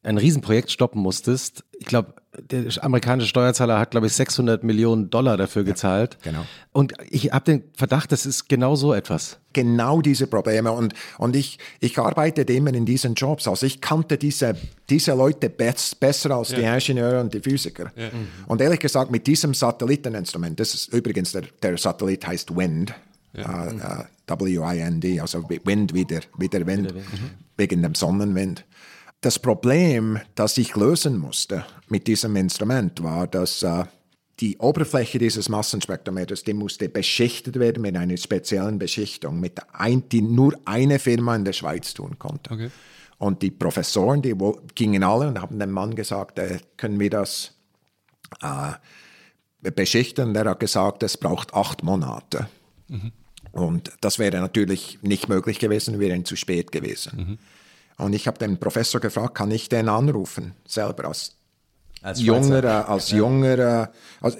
ein 0.02 0.16
Riesenprojekt 0.16 0.70
stoppen 0.70 1.02
musstest. 1.02 1.64
Ich 1.78 1.86
glaube, 1.86 2.14
der 2.38 2.64
amerikanische 2.82 3.28
Steuerzahler 3.28 3.78
hat, 3.78 3.90
glaube 3.90 4.06
ich, 4.06 4.14
600 4.14 4.62
Millionen 4.62 5.10
Dollar 5.10 5.36
dafür 5.36 5.64
gezahlt. 5.64 6.16
Ja, 6.24 6.30
genau. 6.30 6.46
Und 6.72 6.94
ich 7.10 7.32
habe 7.32 7.44
den 7.44 7.64
Verdacht, 7.74 8.12
das 8.12 8.24
ist 8.24 8.48
genau 8.48 8.76
so 8.76 8.94
etwas. 8.94 9.38
Genau 9.52 10.00
diese 10.00 10.26
Probleme. 10.26 10.72
Und, 10.72 10.94
und 11.18 11.36
ich, 11.36 11.58
ich 11.80 11.98
arbeitete 11.98 12.52
immer 12.52 12.72
in 12.72 12.86
diesen 12.86 13.14
Jobs. 13.14 13.48
Also 13.48 13.66
ich 13.66 13.80
kannte 13.80 14.16
diese, 14.16 14.56
diese 14.88 15.12
Leute 15.14 15.50
best, 15.50 16.00
besser 16.00 16.30
als 16.30 16.52
ja. 16.52 16.58
die 16.58 16.64
Ingenieure 16.64 17.20
und 17.20 17.34
die 17.34 17.40
Physiker. 17.40 17.92
Ja. 17.96 18.06
Mhm. 18.06 18.28
Und 18.46 18.60
ehrlich 18.60 18.80
gesagt, 18.80 19.10
mit 19.10 19.26
diesem 19.26 19.52
Satelliteninstrument, 19.52 20.60
das 20.60 20.72
ist 20.72 20.94
übrigens, 20.94 21.32
der, 21.32 21.42
der 21.62 21.76
Satellit 21.76 22.26
heißt 22.26 22.56
WIND, 22.56 22.94
ja. 23.34 23.66
uh, 23.66 24.32
uh, 24.32 24.40
W-I-N-D, 24.40 25.20
also 25.20 25.44
Wind 25.64 25.92
wie 25.94 26.04
der, 26.04 26.22
wie 26.38 26.48
der 26.48 26.66
Wind, 26.66 26.94
mhm. 26.94 27.30
wegen 27.56 27.82
dem 27.82 27.94
Sonnenwind. 27.94 28.64
Das 29.20 29.38
Problem, 29.38 30.18
das 30.35 30.56
ich 30.56 30.76
lösen 30.76 31.18
musste 31.18 31.64
mit 31.88 32.06
diesem 32.06 32.37
Instrument, 32.37 33.02
war, 33.02 33.26
dass 33.26 33.62
äh, 33.62 33.85
die 34.40 34.56
Oberfläche 34.56 35.18
dieses 35.18 35.50
Massenspektrometers, 35.50 36.42
die 36.44 36.54
musste 36.54 36.88
beschichtet 36.88 37.59
werden 37.59 37.83
mit 37.83 37.96
einer 37.96 38.16
speziellen 38.16 38.78
Beschichtung, 38.78 39.38
mit 39.38 39.61
ein, 39.74 40.09
die 40.09 40.22
nur 40.22 40.54
eine 40.64 40.98
Firma 40.98 41.37
in 41.37 41.44
der 41.44 41.52
Schweiz 41.52 41.92
tun 41.92 42.18
konnte. 42.18 42.50
Okay. 42.50 42.70
Und 43.18 43.42
die 43.42 43.50
Professoren, 43.50 44.22
die 44.22 44.35
gingen 44.74 45.02
alle 45.04 45.28
und 45.28 45.38
haben 45.40 45.59
dem 45.59 45.72
Mann 45.72 45.94
gesagt, 45.94 46.38
äh, 46.38 46.59
können 46.78 46.98
wir 46.98 47.11
das 47.11 47.52
äh, 48.40 49.70
beschichten? 49.70 50.30
Und 50.30 50.37
er 50.37 50.46
hat 50.46 50.61
gesagt, 50.61 51.02
es 51.02 51.18
braucht 51.18 51.52
acht 51.52 51.83
Monate. 51.83 52.48
Mhm. 52.88 53.12
Und 53.52 53.92
das 54.00 54.18
wäre 54.18 54.40
natürlich 54.40 54.98
nicht 55.02 55.28
möglich 55.28 55.59
gewesen, 55.59 56.00
wäre 56.00 56.22
zu 56.22 56.37
spät 56.37 56.72
gewesen. 56.72 57.16
Mhm. 57.18 57.38
Und 58.00 58.14
ich 58.14 58.26
habe 58.26 58.38
den 58.38 58.58
Professor 58.58 59.00
gefragt, 59.00 59.34
kann 59.34 59.50
ich 59.50 59.68
den 59.68 59.88
anrufen, 59.88 60.54
selber 60.66 61.06
als, 61.06 61.36
als 62.02 62.20
junger, 62.20 62.88
als 62.88 63.10
ja. 63.10 63.18
junger, 63.18 63.90
als, 64.20 64.36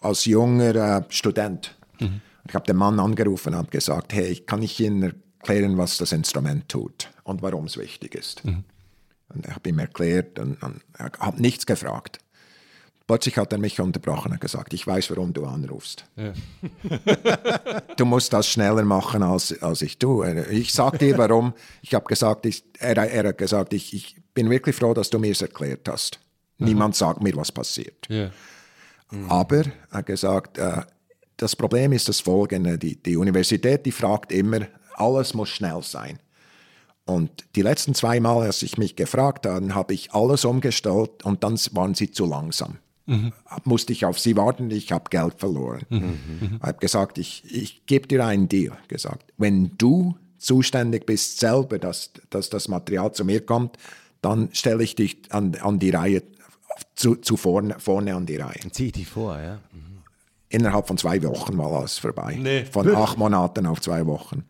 als 0.00 0.24
junger 0.26 1.06
Student. 1.08 1.74
Mhm. 2.00 2.20
Ich 2.46 2.54
habe 2.54 2.66
den 2.66 2.76
Mann 2.76 3.00
angerufen 3.00 3.54
und 3.54 3.58
habe 3.58 3.70
gesagt, 3.70 4.12
hey, 4.12 4.36
kann 4.36 4.62
ich 4.62 4.78
Ihnen 4.80 5.14
erklären, 5.40 5.78
was 5.78 5.98
das 5.98 6.12
Instrument 6.12 6.68
tut 6.68 7.08
und 7.24 7.42
warum 7.42 7.64
es 7.66 7.76
wichtig 7.76 8.14
ist. 8.14 8.44
Mhm. 8.44 8.64
Und 9.30 9.46
ich 9.46 9.54
habe 9.54 9.68
ihm 9.68 9.78
erklärt 9.78 10.38
und, 10.38 10.62
und 10.62 10.82
habe 10.98 11.40
nichts 11.40 11.66
gefragt. 11.66 12.18
Plötzlich 13.08 13.38
hat 13.38 13.54
er 13.54 13.58
mich 13.58 13.80
unterbrochen 13.80 14.32
und 14.32 14.40
gesagt, 14.40 14.74
ich 14.74 14.86
weiß, 14.86 15.08
warum 15.08 15.32
du 15.32 15.46
anrufst. 15.46 16.04
Ja. 16.16 16.34
du 17.96 18.04
musst 18.04 18.34
das 18.34 18.46
schneller 18.46 18.84
machen, 18.84 19.22
als, 19.22 19.62
als 19.62 19.80
ich 19.80 19.96
tue. 19.98 20.44
Ich 20.50 20.74
sage 20.74 20.98
dir, 20.98 21.16
warum. 21.16 21.54
Ich 21.80 21.94
habe 21.94 22.04
gesagt, 22.04 22.44
ich, 22.44 22.64
er, 22.78 22.98
er, 22.98 23.28
hat 23.28 23.38
gesagt, 23.38 23.72
ich, 23.72 23.94
ich, 23.94 24.16
bin 24.34 24.50
wirklich 24.50 24.76
froh, 24.76 24.92
dass 24.92 25.08
du 25.08 25.18
mir 25.18 25.32
es 25.32 25.40
erklärt 25.40 25.88
hast. 25.88 26.20
Niemand 26.58 26.96
sagt 26.96 27.22
mir, 27.22 27.34
was 27.34 27.50
passiert. 27.50 28.06
Ja. 28.10 28.30
Mhm. 29.10 29.30
Aber 29.30 29.56
er 29.56 29.72
hat 29.90 30.04
gesagt, 30.06 30.58
äh, 30.58 30.82
das 31.38 31.56
Problem 31.56 31.92
ist 31.92 32.10
das 32.10 32.20
folgende, 32.20 32.76
die, 32.76 33.02
die 33.02 33.16
Universität, 33.16 33.86
die 33.86 33.92
fragt 33.92 34.32
immer, 34.32 34.66
alles 34.96 35.32
muss 35.32 35.48
schnell 35.48 35.82
sein. 35.82 36.18
Und 37.06 37.46
die 37.56 37.62
letzten 37.62 37.94
zwei 37.94 38.20
Mal, 38.20 38.42
als 38.42 38.62
ich 38.62 38.76
mich 38.76 38.96
gefragt 38.96 39.46
habe, 39.46 39.74
habe 39.74 39.94
ich 39.94 40.12
alles 40.12 40.44
umgestellt 40.44 41.24
und 41.24 41.42
dann 41.42 41.58
waren 41.72 41.94
sie 41.94 42.10
zu 42.10 42.26
langsam 42.26 42.76
mhm. 43.08 43.32
musste 43.64 43.92
ich 43.92 44.04
auf 44.04 44.18
sie 44.18 44.36
warten, 44.36 44.70
ich 44.70 44.92
habe 44.92 45.10
Geld 45.10 45.34
verloren. 45.38 45.82
Mhm. 45.88 45.98
Mhm. 45.98 46.60
habe 46.62 46.78
gesagt, 46.78 47.18
ich, 47.18 47.42
ich 47.52 47.86
gebe 47.86 48.06
dir 48.06 48.24
einen 48.24 48.48
Deal. 48.48 48.76
Gesagt, 48.86 49.32
wenn 49.36 49.72
du 49.76 50.16
zuständig 50.38 51.06
bist 51.06 51.40
selber, 51.40 51.78
dass, 51.78 52.12
dass 52.30 52.48
das 52.48 52.68
Material 52.68 53.12
zu 53.12 53.24
mir 53.24 53.44
kommt, 53.44 53.76
dann 54.22 54.50
stelle 54.52 54.84
ich 54.84 54.94
dich 54.94 55.18
an, 55.30 55.54
an 55.56 55.78
die 55.78 55.90
Reihe, 55.90 56.22
zu, 56.94 57.16
zu 57.16 57.36
vorne, 57.36 57.76
vorne 57.78 58.14
an 58.14 58.26
die 58.26 58.36
Reihe. 58.36 58.60
Zieh 58.70 58.92
dich 58.92 59.08
vor, 59.08 59.38
ja. 59.40 59.54
Mhm. 59.72 59.98
Innerhalb 60.50 60.86
von 60.86 60.96
zwei 60.96 61.22
Wochen 61.24 61.58
war 61.58 61.72
alles 61.72 61.98
vorbei. 61.98 62.38
Nee. 62.40 62.64
Von 62.64 62.94
acht 62.94 63.18
Monaten 63.18 63.66
auf 63.66 63.80
zwei 63.80 64.06
Wochen. 64.06 64.44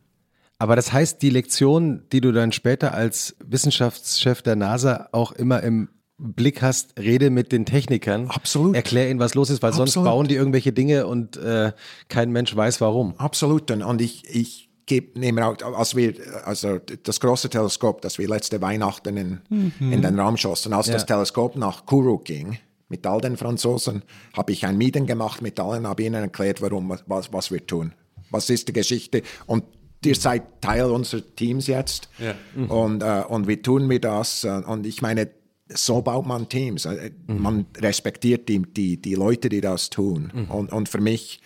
Aber 0.58 0.76
das 0.76 0.92
heißt, 0.92 1.22
die 1.22 1.30
Lektion, 1.30 2.02
die 2.12 2.20
du 2.20 2.32
dann 2.32 2.52
später 2.52 2.92
als 2.92 3.36
Wissenschaftschef 3.44 4.42
der 4.42 4.56
NASA 4.56 5.08
auch 5.12 5.32
immer 5.32 5.62
im 5.62 5.88
Blick 6.18 6.62
hast, 6.62 6.98
rede 6.98 7.30
mit 7.30 7.52
den 7.52 7.64
Technikern. 7.64 8.28
Absolut. 8.28 8.74
Erklär 8.74 9.08
ihnen, 9.08 9.20
was 9.20 9.34
los 9.34 9.50
ist, 9.50 9.62
weil 9.62 9.70
Absolut. 9.70 9.90
sonst 9.90 10.04
bauen 10.04 10.26
die 10.26 10.34
irgendwelche 10.34 10.72
Dinge 10.72 11.06
und 11.06 11.36
äh, 11.36 11.72
kein 12.08 12.32
Mensch 12.32 12.54
weiß 12.54 12.80
warum. 12.80 13.14
Absolut. 13.18 13.70
Und 13.70 14.02
ich, 14.02 14.24
ich 14.28 14.68
gebe, 14.86 15.18
nehme 15.18 15.46
auch, 15.46 15.56
als 15.76 15.94
wir, 15.94 16.14
also 16.44 16.80
das 17.04 17.20
große 17.20 17.50
Teleskop, 17.50 18.02
das 18.02 18.18
wir 18.18 18.28
letzte 18.28 18.60
Weihnachten 18.60 19.16
in, 19.16 19.40
mhm. 19.48 19.92
in 19.92 20.02
den 20.02 20.18
Raum 20.18 20.36
schossen, 20.36 20.72
als 20.72 20.88
ja. 20.88 20.94
das 20.94 21.06
Teleskop 21.06 21.54
nach 21.54 21.86
Kourou 21.86 22.18
ging, 22.18 22.58
mit 22.88 23.06
all 23.06 23.20
den 23.20 23.36
Franzosen, 23.36 24.02
habe 24.32 24.52
ich 24.52 24.66
ein 24.66 24.76
Meeting 24.76 25.06
gemacht 25.06 25.40
mit 25.40 25.60
allen, 25.60 25.86
habe 25.86 26.02
ihnen 26.02 26.22
erklärt, 26.22 26.60
warum, 26.62 26.98
was, 27.06 27.32
was 27.32 27.50
wir 27.52 27.64
tun. 27.64 27.92
Was 28.30 28.50
ist 28.50 28.66
die 28.66 28.72
Geschichte? 28.72 29.22
Und 29.46 29.62
ihr 30.04 30.14
seid 30.14 30.62
Teil 30.62 30.86
unseres 30.86 31.22
Teams 31.36 31.66
jetzt 31.66 32.08
ja. 32.18 32.34
mhm. 32.54 32.70
und, 32.70 33.02
äh, 33.02 33.22
und 33.28 33.46
wie 33.46 33.58
tun 33.58 33.88
wir 33.88 34.00
das? 34.00 34.44
Und 34.44 34.86
ich 34.86 35.02
meine, 35.02 35.28
so 35.68 36.02
baut 36.02 36.26
man 36.26 36.48
Teams. 36.48 36.86
Mhm. 36.86 37.42
Man 37.42 37.66
respektiert 37.76 38.48
die, 38.48 38.62
die, 38.62 39.00
die 39.00 39.14
Leute, 39.14 39.48
die 39.48 39.60
das 39.60 39.90
tun. 39.90 40.32
Mhm. 40.34 40.50
Und, 40.50 40.72
und 40.72 40.88
für 40.88 41.00
mich, 41.00 41.40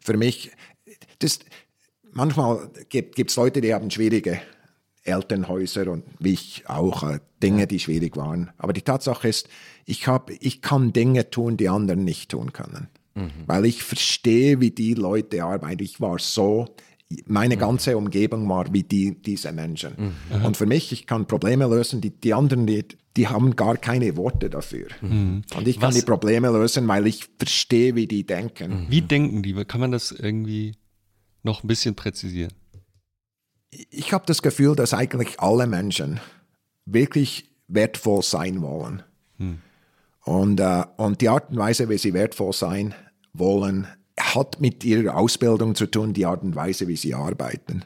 für 0.00 0.16
mich, 0.16 0.50
das, 1.18 1.40
manchmal 2.12 2.70
gibt 2.88 3.18
es 3.18 3.36
Leute, 3.36 3.60
die 3.60 3.74
haben 3.74 3.90
schwierige 3.90 4.40
Elternhäuser 5.04 5.88
und 5.90 6.04
wie 6.18 6.34
ich 6.34 6.68
auch 6.68 7.02
äh, 7.02 7.20
Dinge, 7.42 7.66
die 7.66 7.78
schwierig 7.78 8.16
waren. 8.16 8.50
Aber 8.58 8.72
die 8.72 8.82
Tatsache 8.82 9.28
ist, 9.28 9.48
ich, 9.86 10.06
hab, 10.06 10.30
ich 10.30 10.60
kann 10.60 10.92
Dinge 10.92 11.30
tun, 11.30 11.56
die 11.56 11.68
anderen 11.68 12.04
nicht 12.04 12.30
tun 12.30 12.52
können. 12.52 12.88
Mhm. 13.14 13.30
Weil 13.46 13.64
ich 13.64 13.82
verstehe, 13.82 14.60
wie 14.60 14.70
die 14.70 14.94
Leute 14.94 15.44
arbeiten. 15.44 15.82
Ich 15.82 16.00
war 16.00 16.18
so, 16.18 16.74
meine 17.26 17.56
mhm. 17.56 17.60
ganze 17.60 17.96
Umgebung 17.96 18.48
war 18.48 18.72
wie 18.72 18.82
die, 18.82 19.20
diese 19.20 19.52
Menschen. 19.52 20.14
Mhm. 20.30 20.44
Und 20.44 20.56
für 20.56 20.66
mich, 20.66 20.92
ich 20.92 21.06
kann 21.06 21.26
Probleme 21.26 21.66
lösen, 21.66 22.00
die 22.00 22.10
die 22.10 22.34
anderen, 22.34 22.66
die, 22.66 22.84
die 23.16 23.28
haben 23.28 23.56
gar 23.56 23.76
keine 23.76 24.16
Worte 24.16 24.50
dafür. 24.50 24.88
Mhm. 25.00 25.42
Und 25.56 25.68
ich 25.68 25.80
kann 25.80 25.88
Was? 25.88 25.96
die 25.96 26.02
Probleme 26.02 26.50
lösen, 26.50 26.86
weil 26.86 27.06
ich 27.06 27.28
verstehe, 27.38 27.94
wie 27.94 28.06
die 28.06 28.26
denken. 28.26 28.84
Mhm. 28.84 28.86
Wie 28.90 29.00
denken 29.00 29.42
die? 29.42 29.54
Kann 29.64 29.80
man 29.80 29.92
das 29.92 30.12
irgendwie 30.12 30.74
noch 31.42 31.64
ein 31.64 31.66
bisschen 31.68 31.94
präzisieren? 31.94 32.52
Ich 33.70 34.12
habe 34.12 34.24
das 34.26 34.42
Gefühl, 34.42 34.76
dass 34.76 34.94
eigentlich 34.94 35.40
alle 35.40 35.66
Menschen 35.66 36.20
wirklich 36.84 37.50
wertvoll 37.68 38.22
sein 38.22 38.60
wollen. 38.60 39.02
Mhm. 39.38 39.58
Und, 40.24 40.60
äh, 40.60 40.84
und 40.98 41.22
die 41.22 41.30
Art 41.30 41.50
und 41.50 41.56
Weise, 41.56 41.88
wie 41.88 41.96
sie 41.96 42.12
wertvoll 42.12 42.52
sein 42.52 42.94
wollen, 43.32 43.86
hat 44.18 44.60
mit 44.60 44.84
ihrer 44.84 45.16
Ausbildung 45.16 45.74
zu 45.74 45.86
tun, 45.86 46.12
die 46.12 46.26
Art 46.26 46.42
und 46.42 46.54
Weise, 46.54 46.88
wie 46.88 46.96
sie 46.96 47.14
arbeiten. 47.14 47.84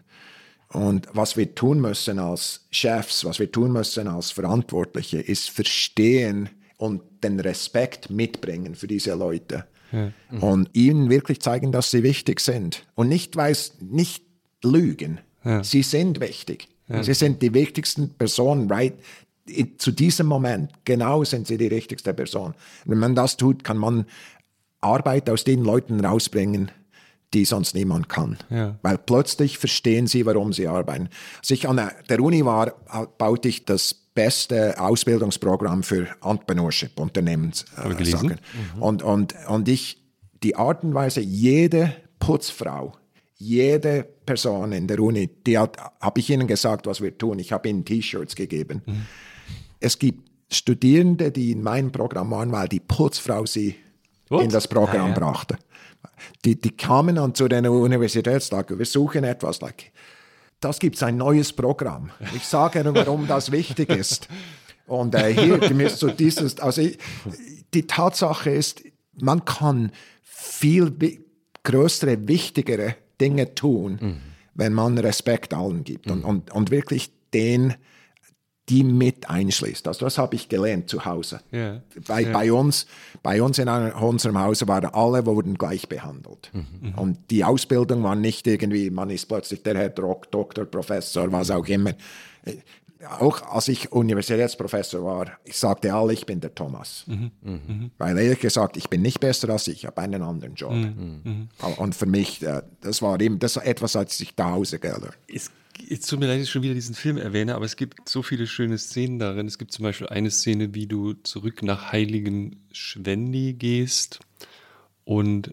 Und 0.68 1.06
was 1.12 1.36
wir 1.36 1.54
tun 1.54 1.80
müssen 1.80 2.18
als 2.18 2.66
Chefs, 2.70 3.24
was 3.24 3.38
wir 3.38 3.52
tun 3.52 3.72
müssen 3.72 4.08
als 4.08 4.30
Verantwortliche, 4.30 5.20
ist 5.20 5.50
verstehen 5.50 6.48
und 6.78 7.02
den 7.22 7.38
Respekt 7.40 8.10
mitbringen 8.10 8.74
für 8.74 8.86
diese 8.86 9.14
Leute. 9.14 9.66
Ja. 9.92 10.12
Mhm. 10.30 10.42
Und 10.42 10.70
ihnen 10.72 11.10
wirklich 11.10 11.40
zeigen, 11.40 11.72
dass 11.72 11.90
sie 11.90 12.02
wichtig 12.02 12.40
sind. 12.40 12.84
Und 12.94 13.08
nicht, 13.08 13.36
weil 13.36 13.56
nicht 13.80 14.24
lügen. 14.64 15.20
Ja. 15.44 15.62
Sie 15.62 15.82
sind 15.82 16.20
wichtig. 16.20 16.68
Ja. 16.88 17.02
Sie 17.02 17.14
sind 17.14 17.42
die 17.42 17.52
wichtigsten 17.52 18.14
Personen, 18.14 18.70
right? 18.70 18.94
Zu 19.76 19.90
diesem 19.90 20.26
Moment, 20.26 20.70
genau 20.84 21.24
sind 21.24 21.46
sie 21.46 21.58
die 21.58 21.70
wichtigste 21.70 22.14
Person. 22.14 22.54
Wenn 22.84 22.98
man 22.98 23.14
das 23.14 23.36
tut, 23.36 23.64
kann 23.64 23.76
man 23.76 24.06
Arbeit 24.82 25.30
aus 25.30 25.44
den 25.44 25.62
Leuten 25.62 26.04
rausbringen, 26.04 26.70
die 27.34 27.44
sonst 27.44 27.74
niemand 27.74 28.08
kann. 28.08 28.36
Ja. 28.50 28.78
Weil 28.82 28.98
plötzlich 28.98 29.58
verstehen 29.58 30.06
sie, 30.06 30.26
warum 30.26 30.52
sie 30.52 30.68
arbeiten. 30.68 31.08
Als 31.38 31.50
ich 31.50 31.68
an 31.68 31.80
der 32.08 32.20
Uni 32.20 32.44
war, 32.44 32.74
baute 33.18 33.48
ich 33.48 33.64
das 33.64 33.94
beste 33.94 34.78
Ausbildungsprogramm 34.78 35.82
für 35.82 36.08
Entrepreneurship, 36.22 36.98
Unternehmenssachen. 37.00 37.96
gelesen? 37.96 38.36
Und, 38.78 39.02
und, 39.02 39.34
und 39.48 39.68
ich, 39.68 40.02
die 40.42 40.56
Art 40.56 40.84
und 40.84 40.94
Weise, 40.94 41.20
jede 41.20 41.94
Putzfrau, 42.18 42.92
jede 43.36 44.04
Person 44.26 44.72
in 44.72 44.86
der 44.86 45.00
Uni, 45.00 45.28
die 45.46 45.58
hat, 45.58 45.78
habe 46.00 46.20
ich 46.20 46.30
ihnen 46.30 46.46
gesagt, 46.46 46.86
was 46.86 47.00
wir 47.00 47.16
tun. 47.16 47.38
Ich 47.38 47.52
habe 47.52 47.68
ihnen 47.68 47.84
T-Shirts 47.84 48.36
gegeben. 48.36 48.82
Es 49.80 49.98
gibt 49.98 50.30
Studierende, 50.52 51.32
die 51.32 51.52
in 51.52 51.62
meinem 51.62 51.90
Programm 51.90 52.30
waren, 52.30 52.52
weil 52.52 52.68
die 52.68 52.80
Putzfrau 52.80 53.46
sie 53.46 53.74
What? 54.28 54.42
in 54.44 54.50
das 54.50 54.68
Programm 54.68 55.06
Ah, 55.06 55.08
ja. 55.08 55.14
brachte. 55.18 55.56
Die, 56.44 56.60
die 56.60 56.70
kamen 56.76 57.16
dann 57.16 57.34
zu 57.34 57.48
den 57.48 57.66
Universitätstagen, 57.66 58.78
wir 58.78 58.86
suchen 58.86 59.24
etwas, 59.24 59.60
like, 59.60 59.92
das 60.60 60.78
gibt 60.78 60.96
es 60.96 61.02
ein 61.02 61.16
neues 61.16 61.52
Programm. 61.52 62.10
Ich 62.36 62.46
sage 62.46 62.80
Ihnen, 62.80 62.94
warum 62.94 63.26
das 63.26 63.50
wichtig 63.50 63.90
ist. 63.90 64.28
Und 64.86 65.14
äh, 65.14 65.32
hier 65.34 65.58
gemäß 65.58 65.98
so 65.98 66.08
dieses, 66.08 66.60
also 66.60 66.82
ich, 66.82 66.98
die 67.74 67.86
Tatsache 67.86 68.50
ist, 68.50 68.82
man 69.20 69.44
kann 69.44 69.90
viel 70.22 70.92
größere, 71.64 72.28
wichtigere 72.28 72.94
Dinge 73.20 73.54
tun, 73.54 74.20
wenn 74.54 74.72
man 74.72 74.98
Respekt 74.98 75.54
allen 75.54 75.82
gibt 75.84 76.10
und, 76.10 76.24
und, 76.24 76.50
und 76.52 76.70
wirklich 76.70 77.10
den, 77.34 77.74
die 78.68 78.84
mit 78.84 79.28
einschließt. 79.28 79.88
Also 79.88 80.04
das 80.06 80.18
habe 80.18 80.36
ich 80.36 80.48
gelernt 80.48 80.88
zu 80.88 81.04
Hause. 81.04 81.40
Ja. 81.50 81.82
Bei, 82.06 82.24
bei 82.26 82.52
uns, 82.52 82.86
bei 83.22 83.42
uns 83.42 83.58
in 83.58 83.68
unserem 83.68 84.38
Hause 84.38 84.68
waren 84.68 84.86
alle 84.94 85.26
wurden 85.26 85.58
gleich 85.58 85.88
behandelt. 85.88 86.50
Und 86.96 87.18
die 87.30 87.44
Ausbildung 87.44 88.02
war 88.04 88.14
nicht 88.14 88.46
irgendwie, 88.46 88.90
man 88.90 89.10
ist 89.10 89.26
plötzlich 89.26 89.62
der 89.64 89.76
Herr 89.76 89.90
Dok- 89.90 90.30
Doktor, 90.30 90.64
Professor, 90.64 91.30
was 91.32 91.50
auch 91.50 91.66
immer. 91.66 91.90
Äh, 92.44 92.56
Auch 93.18 93.42
als 93.52 93.66
ich 93.66 93.90
Universitätsprofessor 93.90 95.02
war, 95.04 95.26
ich 95.42 95.58
sagte 95.58 95.92
alle, 95.92 96.12
ich 96.12 96.24
bin 96.24 96.40
der 96.40 96.54
Thomas. 96.54 97.04
Weil 97.98 98.16
ehrlich 98.16 98.38
gesagt, 98.38 98.76
ich 98.76 98.88
bin 98.88 99.02
nicht 99.02 99.18
besser 99.18 99.48
als 99.50 99.66
ich, 99.66 99.74
ich 99.78 99.86
habe 99.86 100.00
einen 100.00 100.22
anderen 100.22 100.54
Job. 100.54 100.72
Und 101.78 101.94
für 101.96 102.06
mich, 102.06 102.40
äh, 102.44 102.62
das 102.80 103.02
war 103.02 103.20
eben, 103.20 103.40
das 103.40 103.56
war 103.56 103.66
etwas, 103.66 103.96
als 103.96 104.20
ich 104.20 104.36
zu 104.36 104.44
Hause 104.44 104.78
gelernt. 104.78 105.18
Es, 105.26 105.50
es 105.88 106.00
tut 106.00 106.20
mir 106.20 106.26
leid, 106.26 106.38
dass 106.38 106.44
ich 106.44 106.50
schon 106.50 106.62
wieder 106.62 106.74
diesen 106.74 106.94
Film 106.94 107.16
erwähne, 107.16 107.54
aber 107.54 107.64
es 107.64 107.76
gibt 107.76 108.08
so 108.08 108.22
viele 108.22 108.46
schöne 108.46 108.78
Szenen 108.78 109.18
darin. 109.18 109.46
Es 109.46 109.58
gibt 109.58 109.72
zum 109.72 109.84
Beispiel 109.84 110.08
eine 110.08 110.30
Szene, 110.30 110.74
wie 110.74 110.86
du 110.86 111.14
zurück 111.14 111.62
nach 111.62 111.92
Heiligen 111.92 112.62
Schwendi 112.72 113.54
gehst 113.54 114.20
und 115.04 115.52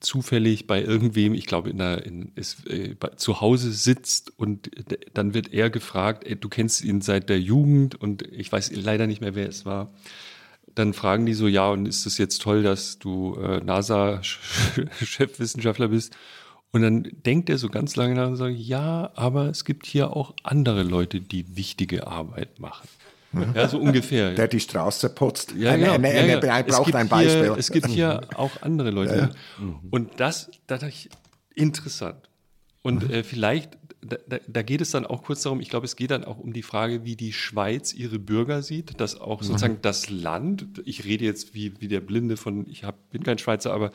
zufällig 0.00 0.66
bei 0.66 0.82
irgendwem, 0.82 1.34
ich 1.34 1.46
glaube, 1.46 1.70
in 1.70 1.78
der, 1.78 2.04
in, 2.04 2.32
ist, 2.34 2.68
äh, 2.68 2.96
bei, 2.98 3.10
zu 3.10 3.40
Hause 3.40 3.70
sitzt 3.72 4.36
und 4.38 4.70
dann 5.14 5.34
wird 5.34 5.52
er 5.52 5.70
gefragt, 5.70 6.24
ey, 6.24 6.34
du 6.36 6.48
kennst 6.48 6.82
ihn 6.84 7.00
seit 7.00 7.28
der 7.28 7.40
Jugend 7.40 8.00
und 8.00 8.22
ich 8.22 8.50
weiß 8.52 8.72
leider 8.76 9.06
nicht 9.06 9.20
mehr, 9.20 9.34
wer 9.34 9.48
es 9.48 9.66
war. 9.66 9.92
Dann 10.74 10.94
fragen 10.94 11.26
die 11.26 11.34
so, 11.34 11.48
ja, 11.48 11.68
und 11.70 11.86
ist 11.86 12.06
es 12.06 12.18
jetzt 12.18 12.42
toll, 12.42 12.62
dass 12.62 13.00
du 13.00 13.34
äh, 13.34 13.60
NASA-Chefwissenschaftler 13.60 15.88
bist? 15.88 16.16
Und 16.70 16.82
dann 16.82 17.08
denkt 17.24 17.48
er 17.48 17.56
so 17.58 17.68
ganz 17.68 17.96
lange 17.96 18.14
nach 18.14 18.28
und 18.28 18.36
sagt, 18.36 18.56
ja, 18.56 19.10
aber 19.14 19.46
es 19.46 19.64
gibt 19.64 19.86
hier 19.86 20.14
auch 20.14 20.34
andere 20.42 20.82
Leute, 20.82 21.20
die 21.20 21.56
wichtige 21.56 22.06
Arbeit 22.06 22.60
machen. 22.60 22.86
Ja, 23.54 23.68
so 23.68 23.78
ungefähr. 23.78 24.30
Der 24.34 24.48
die 24.48 24.60
Straße 24.60 25.08
putzt. 25.10 25.54
Ja, 25.56 25.72
Eine- 25.72 25.86
ja, 25.86 25.92
eine- 25.94 26.14
ja, 26.14 26.20
eine- 26.22 26.32
ja. 26.32 26.38
Er 26.40 26.62
braucht 26.64 26.94
ein 26.94 27.08
Beispiel. 27.08 27.44
Hier, 27.44 27.56
es 27.58 27.70
gibt 27.70 27.86
hier 27.88 28.20
auch 28.36 28.50
andere 28.62 28.90
Leute. 28.90 29.30
Und 29.90 30.10
das, 30.20 30.50
da 30.66 30.76
dachte 30.76 30.88
ich, 30.88 31.08
interessant. 31.54 32.28
Und 32.82 33.10
äh, 33.10 33.22
vielleicht, 33.24 33.76
da, 34.00 34.16
da, 34.28 34.38
da 34.46 34.62
geht 34.62 34.80
es 34.80 34.90
dann 34.92 35.04
auch 35.04 35.22
kurz 35.22 35.42
darum, 35.42 35.60
ich 35.60 35.68
glaube, 35.70 35.84
es 35.86 35.96
geht 35.96 36.10
dann 36.10 36.24
auch 36.24 36.38
um 36.38 36.52
die 36.52 36.62
Frage, 36.62 37.04
wie 37.04 37.16
die 37.16 37.32
Schweiz 37.32 37.92
ihre 37.92 38.18
Bürger 38.18 38.62
sieht, 38.62 39.00
dass 39.00 39.20
auch 39.20 39.42
sozusagen 39.42 39.78
das 39.82 40.08
Land, 40.10 40.66
ich 40.84 41.04
rede 41.04 41.24
jetzt 41.24 41.54
wie, 41.54 41.80
wie 41.80 41.88
der 41.88 42.00
Blinde 42.00 42.36
von, 42.36 42.66
ich 42.68 42.84
hab, 42.84 43.10
bin 43.10 43.22
kein 43.24 43.38
Schweizer, 43.38 43.72
aber 43.72 43.90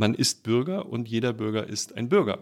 man 0.00 0.14
ist 0.14 0.42
Bürger 0.42 0.86
und 0.86 1.08
jeder 1.08 1.32
Bürger 1.32 1.66
ist 1.68 1.96
ein 1.96 2.08
Bürger. 2.08 2.38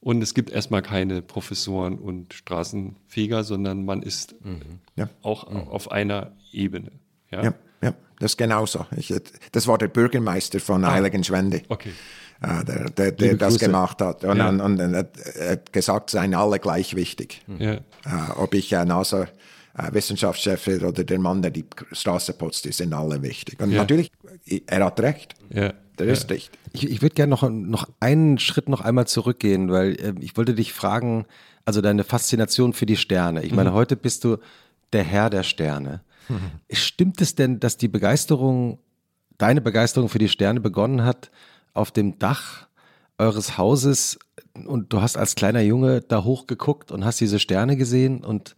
Und 0.00 0.22
es 0.22 0.34
gibt 0.34 0.50
erstmal 0.50 0.82
keine 0.82 1.20
Professoren 1.20 1.98
und 1.98 2.32
Straßenfeger, 2.32 3.44
sondern 3.44 3.84
man 3.84 4.02
ist 4.02 4.34
Ja. 4.94 5.08
auch 5.22 5.44
auf 5.52 5.90
einer 5.90 6.32
Ebene. 6.52 6.92
Ja. 7.30 7.42
Ja, 7.42 7.54
ja, 7.82 7.94
das 8.20 8.32
ist 8.32 8.36
genauso. 8.36 8.86
Ich, 8.96 9.12
das 9.52 9.66
war 9.66 9.78
der 9.78 9.88
Bürgermeister 9.88 10.60
von 10.60 10.86
Heiligenschwende, 10.86 11.62
Okay. 11.68 11.90
äh, 12.40 12.64
der, 12.64 12.90
der, 12.90 13.12
der 13.12 13.34
das 13.36 13.54
Grüße. 13.54 13.66
gemacht 13.66 14.00
hat. 14.00 14.22
Und, 14.24 14.36
Ja. 14.38 14.48
und, 14.48 14.60
und 14.60 14.78
er 14.78 15.08
hat- 15.50 15.72
gesagt, 15.72 16.10
seien 16.10 16.34
alle 16.34 16.60
gleich 16.60 16.94
wichtig. 16.94 17.42
Ja. 17.58 17.72
Äh, 17.74 17.80
ob 18.36 18.54
ich 18.54 18.72
äh, 18.72 18.84
NASA 18.84 19.22
äh, 19.76 19.92
Wissenschaftschef 19.92 20.64
bin 20.66 20.84
oder 20.84 21.02
der 21.04 21.18
Mann, 21.18 21.42
der 21.42 21.50
die 21.50 21.64
Straße 21.92 22.32
putzt, 22.34 22.64
die 22.64 22.72
sind 22.72 22.94
alle 22.94 23.20
wichtig. 23.22 23.60
Und 23.60 23.72
Ja. 23.72 23.78
natürlich, 23.80 24.10
er 24.66 24.84
hat 24.84 25.00
recht. 25.00 25.34
Ja. 25.50 25.72
Ja. 26.04 26.12
ist 26.12 26.30
richtig. 26.30 26.58
Ich, 26.72 26.90
ich 26.90 27.02
würde 27.02 27.14
gerne 27.14 27.30
noch, 27.30 27.48
noch 27.48 27.88
einen 28.00 28.38
Schritt 28.38 28.68
noch 28.68 28.80
einmal 28.80 29.06
zurückgehen, 29.06 29.70
weil 29.70 29.92
äh, 29.92 30.14
ich 30.20 30.36
wollte 30.36 30.54
dich 30.54 30.72
fragen, 30.72 31.26
also 31.64 31.80
deine 31.80 32.04
Faszination 32.04 32.72
für 32.72 32.86
die 32.86 32.96
Sterne. 32.96 33.42
Ich 33.42 33.52
meine, 33.52 33.72
heute 33.72 33.96
bist 33.96 34.24
du 34.24 34.36
der 34.92 35.02
Herr 35.02 35.30
der 35.30 35.42
Sterne. 35.42 36.00
Stimmt 36.70 37.20
es 37.20 37.34
denn, 37.34 37.60
dass 37.60 37.76
die 37.76 37.88
Begeisterung, 37.88 38.78
deine 39.38 39.60
Begeisterung 39.60 40.08
für 40.08 40.18
die 40.18 40.28
Sterne 40.28 40.60
begonnen 40.60 41.04
hat 41.04 41.30
auf 41.74 41.90
dem 41.90 42.18
Dach 42.18 42.66
eures 43.18 43.58
Hauses 43.58 44.18
und 44.66 44.92
du 44.92 45.00
hast 45.00 45.16
als 45.16 45.34
kleiner 45.34 45.60
Junge 45.60 46.00
da 46.02 46.24
hochgeguckt 46.24 46.90
und 46.92 47.04
hast 47.04 47.20
diese 47.20 47.38
Sterne 47.38 47.76
gesehen 47.76 48.24
und 48.24 48.56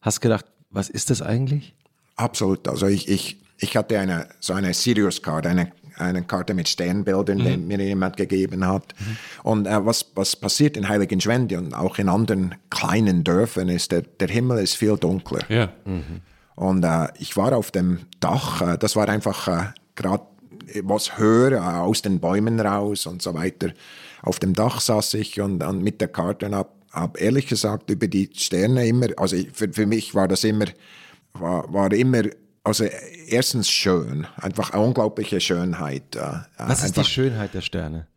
hast 0.00 0.20
gedacht, 0.20 0.46
was 0.70 0.90
ist 0.90 1.10
das 1.10 1.22
eigentlich? 1.22 1.74
Absolut. 2.16 2.68
Also 2.68 2.86
ich, 2.86 3.08
ich, 3.08 3.40
ich 3.58 3.76
hatte 3.76 3.98
eine, 3.98 4.28
so 4.40 4.52
eine 4.52 4.74
Sirius 4.74 5.22
Card, 5.22 5.46
eine, 5.46 5.72
eine 5.96 6.22
Karte 6.22 6.54
mit 6.54 6.68
Sternbildern, 6.68 7.38
die 7.38 7.56
mir 7.56 7.80
jemand 7.80 8.16
gegeben 8.16 8.66
hat. 8.66 8.94
Und 9.42 9.66
äh, 9.66 9.84
was, 9.84 10.10
was 10.14 10.36
passiert 10.36 10.76
in 10.76 10.88
Heiligenschwendi 10.88 11.56
und 11.56 11.74
auch 11.74 11.98
in 11.98 12.08
anderen 12.08 12.54
kleinen 12.70 13.24
Dörfern 13.24 13.68
ist, 13.68 13.92
der, 13.92 14.02
der 14.02 14.28
Himmel 14.28 14.58
ist 14.58 14.74
viel 14.74 14.96
dunkler. 14.96 15.40
Ja. 15.48 15.72
Und 16.56 16.84
äh, 16.84 17.08
ich 17.18 17.36
war 17.36 17.52
auf 17.56 17.70
dem 17.70 18.00
Dach, 18.20 18.62
äh, 18.62 18.78
das 18.78 18.96
war 18.96 19.08
einfach 19.08 19.48
äh, 19.48 19.66
gerade 19.96 20.24
was 20.82 21.18
höher 21.18 21.52
äh, 21.52 21.58
aus 21.58 22.02
den 22.02 22.20
Bäumen 22.20 22.60
raus 22.60 23.06
und 23.06 23.22
so 23.22 23.34
weiter. 23.34 23.72
Auf 24.22 24.38
dem 24.38 24.54
Dach 24.54 24.80
saß 24.80 25.14
ich 25.14 25.40
und, 25.40 25.62
und 25.62 25.82
mit 25.82 26.00
der 26.00 26.08
Karte 26.08 26.46
und 26.46 26.54
hab, 26.54 26.74
hab 26.92 27.20
ehrlich 27.20 27.46
gesagt 27.46 27.90
über 27.90 28.06
die 28.06 28.30
Sterne 28.34 28.86
immer, 28.86 29.08
also 29.16 29.36
für, 29.52 29.72
für 29.72 29.86
mich 29.86 30.14
war 30.14 30.28
das 30.28 30.44
immer, 30.44 30.66
war, 31.34 31.72
war 31.72 31.92
immer, 31.92 32.22
also 32.64 32.84
erstens 32.84 33.70
schön, 33.70 34.26
einfach 34.36 34.70
eine 34.70 34.82
unglaubliche 34.82 35.40
Schönheit. 35.40 36.16
Äh, 36.16 36.40
Was 36.58 36.82
ist 36.82 36.96
die 36.96 37.04
Schönheit 37.04 37.54
der 37.54 37.60
Sterne? 37.60 38.08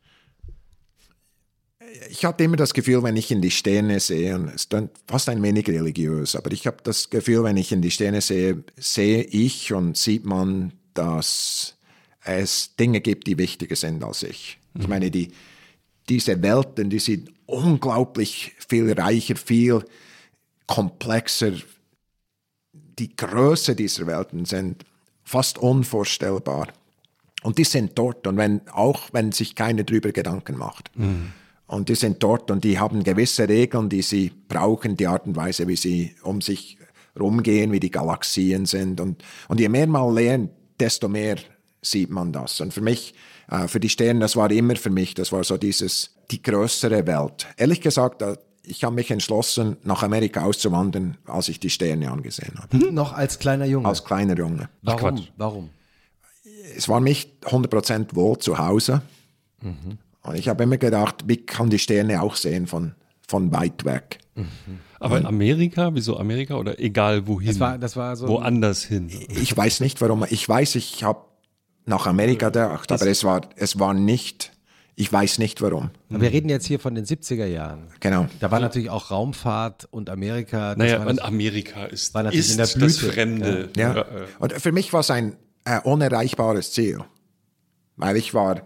ich 2.10 2.26
hatte 2.26 2.44
immer 2.44 2.56
das 2.56 2.74
Gefühl, 2.74 3.04
wenn 3.04 3.16
ich 3.16 3.32
in 3.32 3.42
die 3.42 3.52
Sterne 3.52 4.00
sehe, 4.00 4.36
und 4.36 4.50
es 4.50 4.56
ist 4.56 4.74
dann 4.74 4.90
fast 5.08 5.30
ein 5.30 5.42
wenig 5.42 5.68
religiös, 5.68 6.36
aber 6.36 6.52
ich 6.52 6.68
habe 6.68 6.78
das 6.84 7.10
Gefühl, 7.10 7.44
wenn 7.44 7.58
ich 7.58 7.72
in 7.72 7.82
die 7.82 7.92
Sterne 7.92 8.22
sehe, 8.22 8.64
sehe 8.76 9.24
ich 9.24 9.74
und 9.74 9.98
sieht 9.98 10.26
man, 10.26 10.74
dass 10.94 11.76
es 12.24 12.76
Dinge 12.76 13.02
gibt, 13.02 13.28
die 13.28 13.38
wichtiger 13.38 13.76
sind 13.76 14.04
als 14.04 14.24
ich. 14.24 14.60
Ich 14.78 14.88
meine, 14.88 15.10
die, 15.12 15.32
diese 16.10 16.42
Welten, 16.42 16.90
die 16.90 17.00
sind 17.00 17.32
unglaublich 17.46 18.54
viel 18.68 18.92
reicher, 18.94 19.36
viel 19.36 19.84
komplexer. 20.68 21.54
Die 23.00 23.16
Größe 23.16 23.76
dieser 23.76 24.08
Welten 24.08 24.46
sind 24.46 24.84
fast 25.24 25.58
unvorstellbar. 25.58 26.68
Und 27.44 27.58
die 27.58 27.64
sind 27.64 27.98
dort 27.98 28.26
und 28.26 28.38
wenn, 28.38 28.68
auch 28.70 29.10
wenn 29.12 29.32
sich 29.32 29.56
keiner 29.56 29.84
drüber 29.84 30.12
Gedanken 30.12 30.58
macht. 30.58 30.92
Und 31.68 31.90
die 31.90 31.96
sind 31.96 32.24
dort 32.24 32.50
und 32.50 32.64
die 32.64 32.80
haben 32.80 33.04
gewisse 33.04 33.48
Regeln, 33.48 33.90
die 33.90 34.02
sie 34.02 34.32
brauchen, 34.48 34.98
die 34.98 35.08
Art 35.08 35.28
und 35.28 35.36
Weise, 35.36 35.68
wie 35.68 35.76
sie 35.76 36.16
um 36.24 36.42
sich 36.42 36.78
rumgehen, 37.20 37.72
wie 37.72 37.80
die 37.80 37.92
Galaxien 37.92 38.66
sind. 38.66 39.00
Und, 39.02 39.24
und 39.50 39.60
je 39.60 39.70
mehr 39.70 39.88
man 39.88 40.14
lernt, 40.14 40.52
desto 40.80 41.08
mehr 41.10 41.38
sieht 41.82 42.10
man 42.10 42.32
das. 42.32 42.62
Und 42.62 42.74
für 42.74 42.82
mich, 42.82 43.14
äh, 43.50 43.68
für 43.68 43.80
die 43.80 43.90
Sterne, 43.90 44.22
das 44.22 44.36
war 44.36 44.50
immer 44.52 44.76
für 44.76 44.90
mich, 44.90 45.14
das 45.14 45.32
war 45.32 45.44
so 45.44 45.58
dieses, 45.58 46.16
die 46.32 46.42
größere 46.42 47.06
Welt. 47.06 47.48
Ehrlich 47.58 47.82
gesagt, 47.82 48.24
ich 48.68 48.84
habe 48.84 48.96
mich 48.96 49.10
entschlossen, 49.12 49.78
nach 49.84 50.04
Amerika 50.04 50.44
auszuwandern, 50.44 51.18
als 51.26 51.50
ich 51.50 51.60
die 51.60 51.70
Sterne 51.70 52.12
angesehen 52.12 52.54
habe. 52.60 52.92
Noch 52.92 53.14
als 53.14 53.40
kleiner 53.40 53.66
Junge. 53.66 53.88
Als 53.88 54.04
kleiner 54.04 54.38
Junge. 54.38 54.70
Warum? 54.82 55.28
Warum? 55.38 55.70
es 56.76 56.90
war 56.90 57.00
nicht 57.00 57.32
100% 57.46 58.16
wohl 58.16 58.38
zu 58.38 58.58
Hause. 58.58 59.02
Und 60.22 60.36
ich 60.36 60.50
habe 60.50 60.64
immer 60.64 60.78
gedacht, 60.78 61.24
wie 61.28 61.38
kann 61.38 61.70
die 61.70 61.80
Sterne 61.80 62.22
auch 62.22 62.36
sehen 62.36 62.68
von, 62.68 62.94
von 63.28 63.52
weit 63.52 63.86
weg. 63.86 64.20
Aber 65.00 65.18
in 65.18 65.26
Amerika, 65.26 65.94
wieso 65.94 66.18
Amerika 66.18 66.56
oder 66.56 66.80
egal 66.80 67.28
wohin? 67.28 67.48
Das 67.48 67.60
war, 67.60 67.78
das 67.78 67.96
war 67.96 68.16
so. 68.16 68.28
Woanders 68.28 68.84
hin. 68.84 69.10
Ich 69.30 69.56
weiß 69.56 69.80
nicht 69.80 70.02
warum. 70.02 70.26
Ich 70.30 70.48
weiß, 70.48 70.76
ich 70.76 71.04
habe 71.04 71.22
nach 71.86 72.06
Amerika 72.06 72.48
gedacht, 72.48 72.92
aber 72.92 73.08
es 73.08 73.24
war, 73.24 73.42
es 73.56 73.80
war 73.80 73.94
nicht 73.94 74.52
Ich 75.00 75.14
weiß 75.14 75.38
nicht 75.38 75.62
warum. 75.62 75.92
Aber 76.10 76.22
wir 76.22 76.32
reden 76.32 76.50
jetzt 76.50 76.66
hier 76.66 76.80
von 76.80 76.96
den 76.96 77.06
70er 77.06 77.46
Jahren. 77.46 77.84
Genau. 78.00 78.28
Da 78.40 78.50
war 78.50 78.60
natürlich 78.60 78.90
auch 78.90 79.12
Raumfahrt 79.12 79.88
und 79.92 80.10
Amerika. 80.10 80.70
das 80.74 80.78
Naja, 80.80 81.00
war 81.02 81.08
und 81.08 81.18
das- 81.18 81.26
Amerika 81.26 81.86
ist, 81.86 82.16
war 82.16 82.24
natürlich 82.24 82.46
ist 82.48 82.52
in 82.52 82.58
der 82.58 82.66
das 82.66 82.74
Blüte, 82.76 83.14
Fremde. 83.14 83.70
Ja. 83.78 84.02
äh, 84.02 84.06
Und 84.40 84.54
für 84.54 84.72
mich 84.72 84.92
war 84.94 85.02
es 85.02 85.12
ein 85.12 85.36
äh, 85.66 85.80
unerreichbares 85.82 86.72
Ziel, 86.72 87.00
weil 87.96 88.18
ich 88.18 88.34
war 88.34 88.64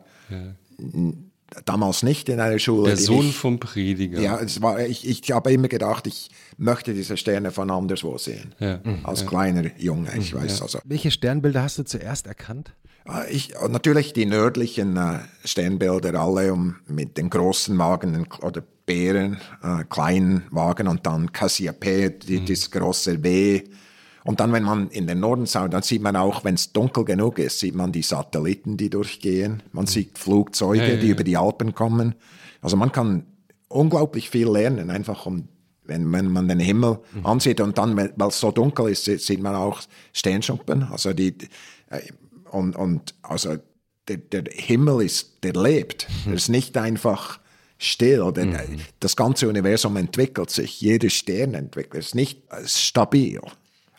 n- 0.79 1.31
damals 1.65 2.01
nicht 2.01 2.29
in 2.29 2.39
einer 2.39 2.59
Schule. 2.59 2.87
Der 2.87 2.97
Sohn 2.97 3.27
ich, 3.27 3.35
vom 3.35 3.59
Prediger. 3.59 4.21
Ja, 4.21 4.39
es 4.39 4.61
war, 4.61 4.79
ich, 4.79 5.05
ich 5.05 5.29
habe 5.33 5.51
immer 5.51 5.67
gedacht, 5.67 6.07
ich 6.07 6.29
möchte 6.57 6.93
diese 6.93 7.17
Sterne 7.17 7.51
von 7.51 7.69
anderswo 7.69 8.17
sehen. 8.17 8.55
Ja. 8.59 8.79
Als 9.03 9.25
kleiner 9.25 9.69
Junge, 9.77 10.07
ich 10.17 10.33
weiß 10.33 10.61
also. 10.61 10.79
Welche 10.85 11.11
Sternbilder 11.11 11.63
hast 11.63 11.77
du 11.77 11.83
zuerst 11.83 12.25
erkannt? 12.27 12.71
Äh, 13.07 13.31
Ich, 13.31 13.53
natürlich 13.69 14.13
die 14.13 14.25
nördlichen 14.25 14.97
äh, 14.97 15.19
Sternbilder 15.45 16.19
alle 16.19 16.53
um, 16.53 16.75
mit 16.87 17.17
den 17.17 17.29
großen 17.29 17.77
Wagen 17.77 18.27
oder 18.41 18.63
Bären, 18.85 19.37
äh, 19.63 19.83
kleinen 19.89 20.43
Wagen 20.51 20.87
und 20.87 21.05
dann 21.05 21.31
Cassiopeia, 21.31 22.09
die, 22.09 22.43
das 22.43 22.71
große 22.71 23.23
W. 23.23 23.63
Und 24.23 24.39
dann, 24.39 24.51
wenn 24.53 24.63
man 24.63 24.89
in 24.89 25.07
den 25.07 25.19
Norden 25.19 25.47
schaut, 25.47 25.73
dann 25.73 25.81
sieht 25.81 26.01
man 26.01 26.15
auch, 26.15 26.43
wenn 26.43 26.53
es 26.55 26.71
dunkel 26.73 27.05
genug 27.05 27.39
ist, 27.39 27.59
sieht 27.59 27.73
man 27.73 27.91
die 27.91 28.03
Satelliten, 28.03 28.77
die 28.77 28.89
durchgehen. 28.89 29.63
Man 29.71 29.87
sieht 29.87 30.17
Flugzeuge, 30.19 30.83
Ja, 30.83 30.89
ja, 30.89 30.95
die 30.97 31.07
ja. 31.07 31.13
über 31.13 31.23
die 31.23 31.37
Alpen 31.37 31.73
kommen. 31.73 32.13
Also 32.61 32.75
man 32.77 32.91
kann 32.91 33.25
unglaublich 33.67 34.29
viel 34.29 34.47
lernen, 34.47 34.91
einfach 34.91 35.25
um, 35.25 35.47
wenn, 35.85 36.11
wenn 36.11 36.27
man 36.31 36.47
den 36.47 36.59
Himmel 36.59 36.99
ansieht. 37.23 37.61
Und 37.61 37.77
dann, 37.79 37.95
weil 37.97 38.13
es 38.27 38.39
so 38.39 38.51
dunkel 38.51 38.89
ist, 38.89 39.05
sieht- 39.05 39.21
sieht 39.21 39.41
man 39.41 39.55
auch 39.55 39.81
Sternschuppen. 40.13 40.83
Also 40.83 41.13
die, 41.13 41.35
äh, 41.89 42.01
und, 42.51 42.75
und 42.75 43.15
also 43.21 43.57
der, 44.07 44.17
der 44.17 44.43
Himmel 44.53 45.05
ist, 45.05 45.43
der 45.43 45.53
lebt. 45.53 46.07
Der 46.25 46.33
ist 46.33 46.49
nicht 46.49 46.77
einfach 46.77 47.39
still. 47.77 48.31
Der, 48.33 48.45
Das 48.99 49.15
ganze 49.15 49.49
Universum 49.49 49.97
entwickelt 49.97 50.49
sich. 50.49 50.81
Jeder 50.81 51.09
Stern 51.09 51.53
entwickelt 51.53 52.03
sich. 52.03 52.15
Nicht 52.15 52.41
äh, 52.51 52.67
stabil. 52.67 53.41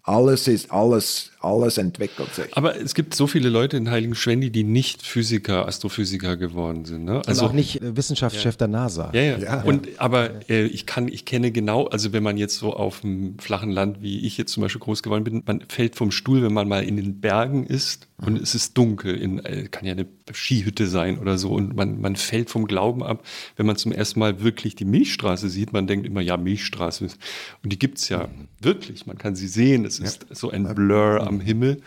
Alles 0.05 0.49
ist, 0.49 0.71
alles, 0.71 1.32
alles 1.45 1.78
entwickelt 1.78 2.34
sich. 2.34 2.57
Aber 2.57 2.76
es 2.80 2.95
gibt 2.95 3.14
so 3.14 3.26
viele 3.26 3.49
Leute 3.49 3.76
in 3.76 3.90
Heiligen 3.90 4.14
Schwendi, 4.14 4.51
die 4.51 4.64
nicht 4.64 5.03
Physiker, 5.03 5.66
Astrophysiker 5.66 6.36
geworden 6.36 6.84
sind. 6.84 7.05
Ne? 7.05 7.22
Also 7.26 7.47
auch 7.47 7.53
nicht 7.53 7.82
äh, 7.82 7.97
Wissenschaftschef 7.97 8.57
der 8.57 8.68
NASA. 8.68 9.11
Ja, 9.12 9.22
ja. 9.22 9.62
Und 9.62 9.88
aber 9.99 10.49
äh, 10.49 10.64
ich 10.66 10.86
kann, 10.86 11.09
ich 11.09 11.24
kenne 11.24 11.53
genau, 11.53 11.86
also 11.86 12.12
wenn 12.12 12.22
man 12.22 12.36
jetzt 12.36 12.57
so 12.59 12.74
auf 12.74 13.05
einem 13.05 13.38
flachen 13.38 13.70
Land, 13.70 14.03
wie 14.03 14.26
ich 14.26 14.38
jetzt 14.38 14.53
zum 14.53 14.62
Beispiel 14.62 14.80
groß 14.80 15.03
geworden 15.03 15.24
bin, 15.24 15.43
man 15.47 15.62
fällt 15.68 15.97
vom 15.97 16.11
Stuhl, 16.11 16.43
wenn 16.43 16.53
man 16.53 16.68
mal 16.68 16.84
in 16.84 16.97
den 16.97 17.20
Bergen 17.20 17.64
ist 17.64 18.09
und 18.18 18.40
es 18.40 18.55
ist 18.55 18.78
dunkel, 18.78 19.16
in, 19.16 19.45
äh, 19.45 19.68
kann 19.68 19.84
ja 19.84 19.93
eine 19.93 20.07
Skihütte 20.32 20.86
sein 20.86 21.18
oder 21.18 21.38
so, 21.38 21.51
und 21.51 21.74
man, 21.74 22.01
man 22.01 22.16
fällt 22.16 22.51
vom 22.51 22.66
Glauben 22.66 23.03
ab, 23.03 23.24
wenn 23.57 23.66
man 23.66 23.76
zum 23.76 23.93
ersten 23.93 24.20
Mal 24.20 24.43
wirklich 24.43 24.76
die 24.76 24.84
Milchstraße 24.84 25.49
sieht. 25.49 25.72
Man 25.72 25.86
denkt 25.86 26.07
immer, 26.07 26.20
ja, 26.20 26.36
Milchstraße. 26.36 27.05
Und 27.05 27.72
die 27.72 27.78
gibt's 27.78 28.09
ja 28.09 28.28
wirklich. 28.61 29.07
Man 29.07 29.18
kann 29.18 29.34
sie 29.34 29.49
sehen. 29.49 29.84
Es 29.84 29.99
ist 29.99 30.26
so 30.30 30.51
ein 30.51 30.72
Blur 30.74 31.20
am 31.33 31.41
Himmel 31.41 31.80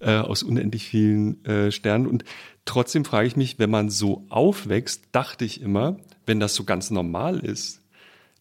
äh, 0.00 0.16
aus 0.16 0.42
unendlich 0.42 0.88
vielen 0.88 1.44
äh, 1.44 1.72
Sternen. 1.72 2.06
Und 2.06 2.24
trotzdem 2.64 3.04
frage 3.04 3.26
ich 3.26 3.36
mich, 3.36 3.58
wenn 3.58 3.70
man 3.70 3.90
so 3.90 4.24
aufwächst, 4.28 5.04
dachte 5.12 5.44
ich 5.44 5.60
immer, 5.60 5.98
wenn 6.26 6.40
das 6.40 6.54
so 6.54 6.64
ganz 6.64 6.90
normal 6.90 7.40
ist, 7.40 7.80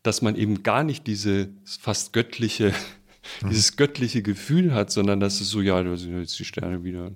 dass 0.03 0.21
man 0.21 0.35
eben 0.35 0.63
gar 0.63 0.83
nicht 0.83 1.07
diese 1.07 1.49
fast 1.65 2.13
göttliche, 2.13 2.73
dieses 3.49 3.75
göttliche 3.75 4.21
Gefühl 4.21 4.73
hat, 4.73 4.91
sondern 4.91 5.19
dass 5.19 5.41
es 5.41 5.49
so, 5.49 5.61
ja, 5.61 5.81
da 5.81 5.95
sind 5.95 6.17
jetzt 6.19 6.37
die 6.39 6.45
Sterne 6.45 6.83
wieder. 6.83 7.11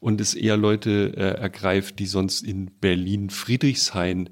Und 0.00 0.20
es 0.20 0.34
eher 0.34 0.56
Leute 0.56 1.12
äh, 1.16 1.40
ergreift, 1.40 1.98
die 2.00 2.06
sonst 2.06 2.42
in 2.42 2.70
Berlin 2.80 3.30
Friedrichshain 3.30 4.30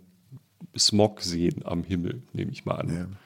Smog 0.76 1.20
sehen 1.22 1.62
am 1.64 1.84
Himmel, 1.84 2.22
nehme 2.32 2.52
ich 2.52 2.64
mal 2.64 2.76
an. 2.76 3.16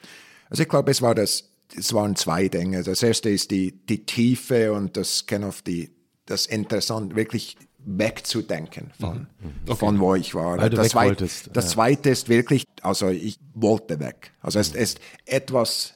Also 0.49 0.63
ich 0.63 0.69
glaube, 0.69 0.91
es 0.91 1.01
war 1.01 1.15
das, 1.15 1.49
es 1.77 1.93
waren 1.93 2.15
zwei 2.15 2.47
Dinge. 2.47 2.83
Das 2.83 3.01
erste 3.03 3.29
ist 3.29 3.51
die, 3.51 3.71
die 3.71 4.05
Tiefe 4.05 4.73
und 4.73 4.97
das 4.97 5.25
kind 5.25 5.43
of 5.45 5.61
die, 5.61 5.91
das 6.25 6.45
interessant, 6.45 7.15
wirklich 7.15 7.57
wegzudenken 7.87 8.91
von, 8.99 9.27
von 9.77 9.99
wo 9.99 10.15
ich 10.15 10.33
war. 10.33 10.57
Weil 10.57 10.69
das 10.71 10.85
weg 10.85 10.91
zweit- 10.91 11.07
wolltest, 11.07 11.49
Das 11.53 11.65
ja. 11.65 11.71
zweite 11.71 12.09
ist 12.09 12.29
wirklich, 12.29 12.63
also 12.81 13.09
ich 13.09 13.39
wollte 13.53 13.99
weg. 13.99 14.31
Also 14.41 14.59
es 14.59 14.69
ist 14.73 14.99
etwas, 15.25 15.93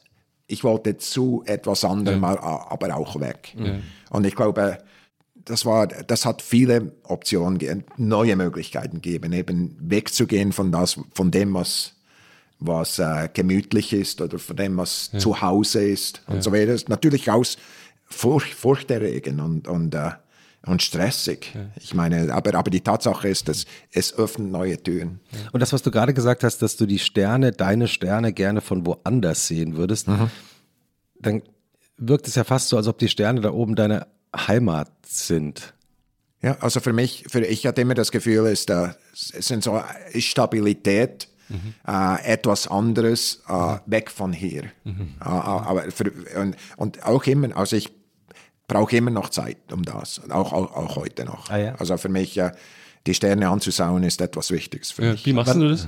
ich 0.47 0.63
wollte 0.63 0.97
zu 0.97 1.43
etwas 1.45 1.83
anderem, 1.83 2.23
aber 2.23 2.95
auch 2.95 3.19
weg. 3.19 3.55
Und 4.11 4.25
ich 4.25 4.35
glaube, 4.35 4.79
das 5.33 5.65
war, 5.65 5.87
das 5.87 6.25
hat 6.25 6.43
viele 6.43 6.91
Optionen, 7.03 7.83
neue 7.97 8.35
Möglichkeiten 8.35 9.01
gegeben, 9.01 9.33
eben 9.33 9.75
wegzugehen 9.79 10.51
von 10.51 10.71
das, 10.71 10.99
von 11.13 11.31
dem, 11.31 11.55
was, 11.55 11.95
was 12.59 12.99
äh, 12.99 13.29
gemütlich 13.33 13.93
ist 13.93 14.21
oder 14.21 14.37
von 14.37 14.55
dem, 14.55 14.77
was 14.77 15.11
zu 15.17 15.41
Hause 15.41 15.83
ist 15.83 16.21
und 16.27 16.43
so 16.43 16.51
weiter. 16.51 16.73
Ist 16.73 16.89
natürlich 16.89 17.31
auch 17.31 17.45
furcht, 18.05 18.53
furchterregend 18.53 19.39
und, 19.39 19.67
und, 19.67 19.95
äh, 19.95 20.11
und 20.65 20.81
stressig. 20.81 21.53
Ich 21.81 21.93
meine, 21.93 22.33
aber, 22.33 22.53
aber 22.55 22.69
die 22.69 22.81
Tatsache 22.81 23.29
ist, 23.29 23.47
dass 23.47 23.65
es 23.91 24.13
öffnet 24.13 24.51
neue 24.51 24.81
Türen. 24.81 25.21
Und 25.53 25.61
das, 25.61 25.71
was 25.71 25.83
du 25.83 25.91
gerade 25.91 26.13
gesagt 26.13 26.43
hast, 26.43 26.61
dass 26.61 26.75
du 26.75 26.85
die 26.85 26.99
Sterne, 26.99 27.51
deine 27.53 27.87
Sterne 27.87 28.33
gerne 28.33 28.59
von 28.59 28.85
woanders 28.85 29.47
sehen 29.47 29.77
würdest, 29.77 30.07
dann 31.19 31.41
wirkt 31.97 32.27
es 32.27 32.35
ja 32.35 32.43
fast 32.43 32.69
so, 32.69 32.77
als 32.77 32.87
ob 32.87 32.97
die 32.97 33.07
Sterne 33.07 33.41
da 33.41 33.51
oben 33.51 33.75
deine 33.75 34.07
Heimat 34.35 34.91
sind. 35.05 35.73
Ja, 36.41 36.57
also 36.59 36.79
für 36.79 36.93
mich, 36.93 37.25
für 37.27 37.41
ich 37.45 37.65
hatte 37.65 37.81
immer 37.81 37.95
das 37.95 38.11
Gefühl, 38.11 38.45
ist, 38.47 38.69
äh, 38.69 38.89
es 39.13 39.47
sind 39.47 39.63
so 39.63 39.81
ist 40.13 40.25
Stabilität, 41.49 41.73
äh, 42.27 42.33
etwas 42.33 42.67
anderes, 42.67 43.41
äh, 43.47 43.77
weg 43.85 44.11
von 44.11 44.33
hier. 44.33 44.63
Äh, 44.85 44.93
aber 45.21 45.83
für, 45.91 46.11
und, 46.39 46.55
und 46.77 47.03
auch 47.03 47.23
immer, 47.25 47.55
also 47.57 47.75
ich 47.75 47.91
brauche 48.67 48.95
immer 48.97 49.11
noch 49.11 49.29
Zeit 49.29 49.57
um 49.73 49.83
das, 49.83 50.21
auch, 50.29 50.53
auch, 50.53 50.75
auch 50.75 50.95
heute 50.95 51.25
noch. 51.25 51.49
Ah, 51.49 51.57
ja? 51.57 51.75
Also 51.75 51.97
für 51.97 52.09
mich, 52.09 52.37
äh, 52.37 52.51
die 53.07 53.13
Sterne 53.13 53.49
anzuschauen, 53.49 54.03
ist 54.03 54.21
etwas 54.21 54.51
Wichtiges 54.51 54.91
für 54.91 55.05
Ja, 55.05 55.11
mich. 55.13 55.25
wie 55.25 55.33
machst 55.33 55.55
du 55.55 55.67
das? 55.69 55.87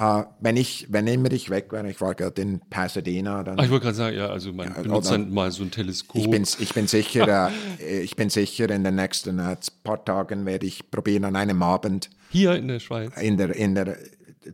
Äh, 0.00 0.24
wenn 0.40 0.56
ich, 0.56 0.86
wenn 0.90 1.06
immer 1.08 1.32
ich 1.32 1.50
weg 1.50 1.72
war, 1.72 1.84
ich 1.84 2.00
war 2.00 2.14
gerade 2.14 2.40
in 2.42 2.60
Pasadena, 2.70 3.42
dann 3.42 3.58
Ach, 3.58 3.64
ich 3.64 3.70
wollte 3.70 3.84
gerade 3.86 3.96
sagen, 3.96 4.16
ja, 4.16 4.28
also 4.28 4.52
man 4.52 4.72
benutzt 4.74 5.08
oder- 5.10 5.18
dann 5.18 5.32
mal 5.32 5.50
so 5.50 5.62
ein 5.64 5.70
Teleskop. 5.72 6.16
Ich 6.20 6.30
bin, 6.30 6.42
ich 6.42 6.72
bin 6.74 6.86
sicher, 6.86 7.50
äh, 7.80 8.00
ich 8.00 8.14
bin 8.14 8.30
sicher, 8.30 8.68
in 8.70 8.84
den 8.84 8.94
nächsten 8.94 9.38
äh, 9.40 9.56
paar 9.82 10.04
Tagen 10.04 10.44
werde 10.46 10.66
ich 10.66 10.88
probieren, 10.90 11.24
an 11.24 11.34
einem 11.36 11.62
Abend 11.64 12.10
Hier 12.30 12.54
in 12.54 12.68
der 12.68 12.78
Schweiz. 12.78 13.10
in 13.20 13.38
der, 13.38 13.56
in 13.56 13.74
der, 13.74 13.96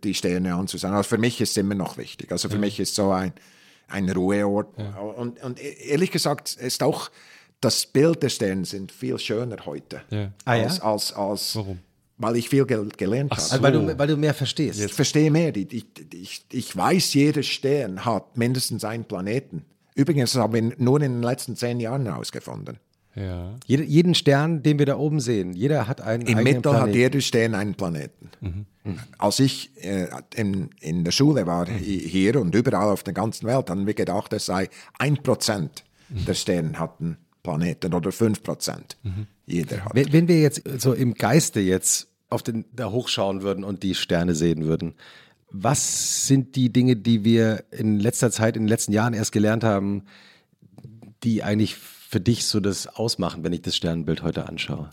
die 0.03 0.15
Sterne 0.15 0.55
anzusehen. 0.55 0.93
Also 0.93 1.09
für 1.09 1.19
mich 1.19 1.41
ist 1.41 1.51
es 1.51 1.57
immer 1.57 1.75
noch 1.75 1.97
wichtig. 1.97 2.33
Also 2.33 2.49
für 2.49 2.59
mich 2.59 2.81
ist 2.81 2.95
so 2.95 3.11
ein, 3.11 3.33
ein 3.89 4.09
Ruheort. 4.11 4.77
Und, 5.17 5.43
und 5.43 5.61
ehrlich 5.61 6.11
gesagt 6.11 6.57
ist 6.57 6.83
auch 6.83 7.11
das 7.61 7.87
Bild 7.87 8.23
der 8.23 8.29
Sterne 8.29 8.65
sind 8.65 8.93
viel 8.93 9.19
schöner 9.19 9.57
heute. 9.65 10.03
Ja. 10.11 10.33
Ah, 10.45 10.55
ja? 10.55 10.65
als, 10.65 10.81
als, 10.81 11.13
als, 11.13 11.57
Warum? 11.57 11.79
Weil 12.17 12.37
ich 12.37 12.49
viel 12.49 12.65
gel 12.65 12.89
gelernt 12.97 13.33
habe. 13.33 13.43
Also 13.43 13.63
weil, 13.63 13.73
du, 13.73 13.99
weil 13.99 14.07
du 14.07 14.17
mehr 14.17 14.35
verstehst. 14.35 14.81
Ich 14.81 14.93
verstehe 14.93 15.31
mehr. 15.31 15.51
Die, 15.51 15.85
ich, 16.13 16.45
ich 16.53 16.77
weiß, 16.77 17.15
jeder 17.15 17.43
Stern 17.43 18.05
hat 18.05 18.37
mindestens 18.37 18.85
einen 18.85 19.05
Planeten. 19.05 19.65
Übrigens 19.95 20.33
das 20.33 20.43
haben 20.43 20.53
wir 20.53 20.63
nur 20.79 21.01
in 21.03 21.15
den 21.15 21.23
letzten 21.23 21.57
zehn 21.57 21.81
Jahren 21.81 22.07
herausgefunden. 22.07 22.79
Ja. 23.17 23.55
Jede, 23.67 23.85
jeden 23.85 24.15
Stern, 24.15 24.63
den 24.63 24.79
wir 24.79 24.87
da 24.87 24.97
oben 24.97 25.21
sehen, 25.21 25.53
jeder 25.53 25.87
hat 25.87 26.01
einen 26.01 26.23
Im 26.23 26.39
eigenen 26.39 26.57
Mittel 26.57 26.73
hat 26.73 26.79
Planeten. 26.81 26.99
jeder 26.99 27.21
Stern 27.21 27.55
einen 27.55 27.75
Planeten. 27.75 28.31
Als 29.19 29.39
ich 29.41 29.71
äh, 29.85 30.09
in, 30.35 30.71
in 30.81 31.05
der 31.05 31.13
Schule 31.13 31.47
war, 31.47 31.67
hi- 31.67 32.01
hier 32.07 32.41
und 32.41 32.55
überall 32.55 32.91
auf 32.91 33.03
der 33.03 33.15
ganzen 33.15 33.47
Welt, 33.47 33.71
haben 33.71 33.87
wir 33.87 33.95
gedacht, 33.95 34.33
es 34.33 34.47
sei 34.47 34.69
ein 34.99 35.23
Prozent 35.23 35.85
der 36.09 36.35
Sterne 36.35 36.79
hatten 36.79 37.17
Planeten 37.43 37.95
oder 37.95 38.13
fünf 38.13 38.43
Prozent. 38.43 38.97
Jeder 39.47 39.85
hat. 39.85 39.95
Wenn, 39.95 40.13
wenn 40.13 40.29
wir 40.29 40.41
jetzt 40.41 40.63
so 40.79 40.93
im 40.93 41.15
Geiste 41.15 41.61
jetzt 41.61 42.09
auf 42.31 42.43
den 42.43 42.65
da 42.75 42.91
hochschauen 42.91 43.43
würden 43.43 43.65
und 43.65 43.83
die 43.83 43.95
Sterne 43.95 44.35
sehen 44.35 44.65
würden, 44.65 44.95
was 45.51 46.27
sind 46.27 46.57
die 46.57 46.73
Dinge, 46.73 46.97
die 46.97 47.25
wir 47.25 47.65
in 47.71 48.01
letzter 48.01 48.31
Zeit, 48.33 48.57
in 48.57 48.65
den 48.65 48.69
letzten 48.69 48.93
Jahren 48.93 49.15
erst 49.15 49.31
gelernt 49.33 49.63
haben, 49.63 50.03
die 51.23 51.43
eigentlich 51.43 51.77
für 52.15 52.21
dich 52.21 52.45
so 52.45 52.61
das 52.61 52.87
ausmachen, 52.87 53.43
wenn 53.43 53.53
ich 53.53 53.63
das 53.63 53.75
Sternenbild 53.75 54.23
heute 54.23 54.49
anschaue? 54.49 54.89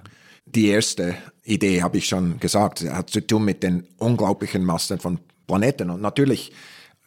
Die 0.47 0.69
erste 0.69 1.13
Idee 1.43 1.83
habe 1.83 1.99
ich 1.99 2.07
schon 2.07 2.39
gesagt, 2.39 2.81
hat 2.81 3.11
zu 3.11 3.21
tun 3.21 3.45
mit 3.45 3.61
den 3.61 3.83
unglaublichen 3.99 4.65
Massen 4.65 4.97
von 4.97 5.19
Planeten. 5.45 5.91
Und 5.91 6.01
natürlich 6.01 6.51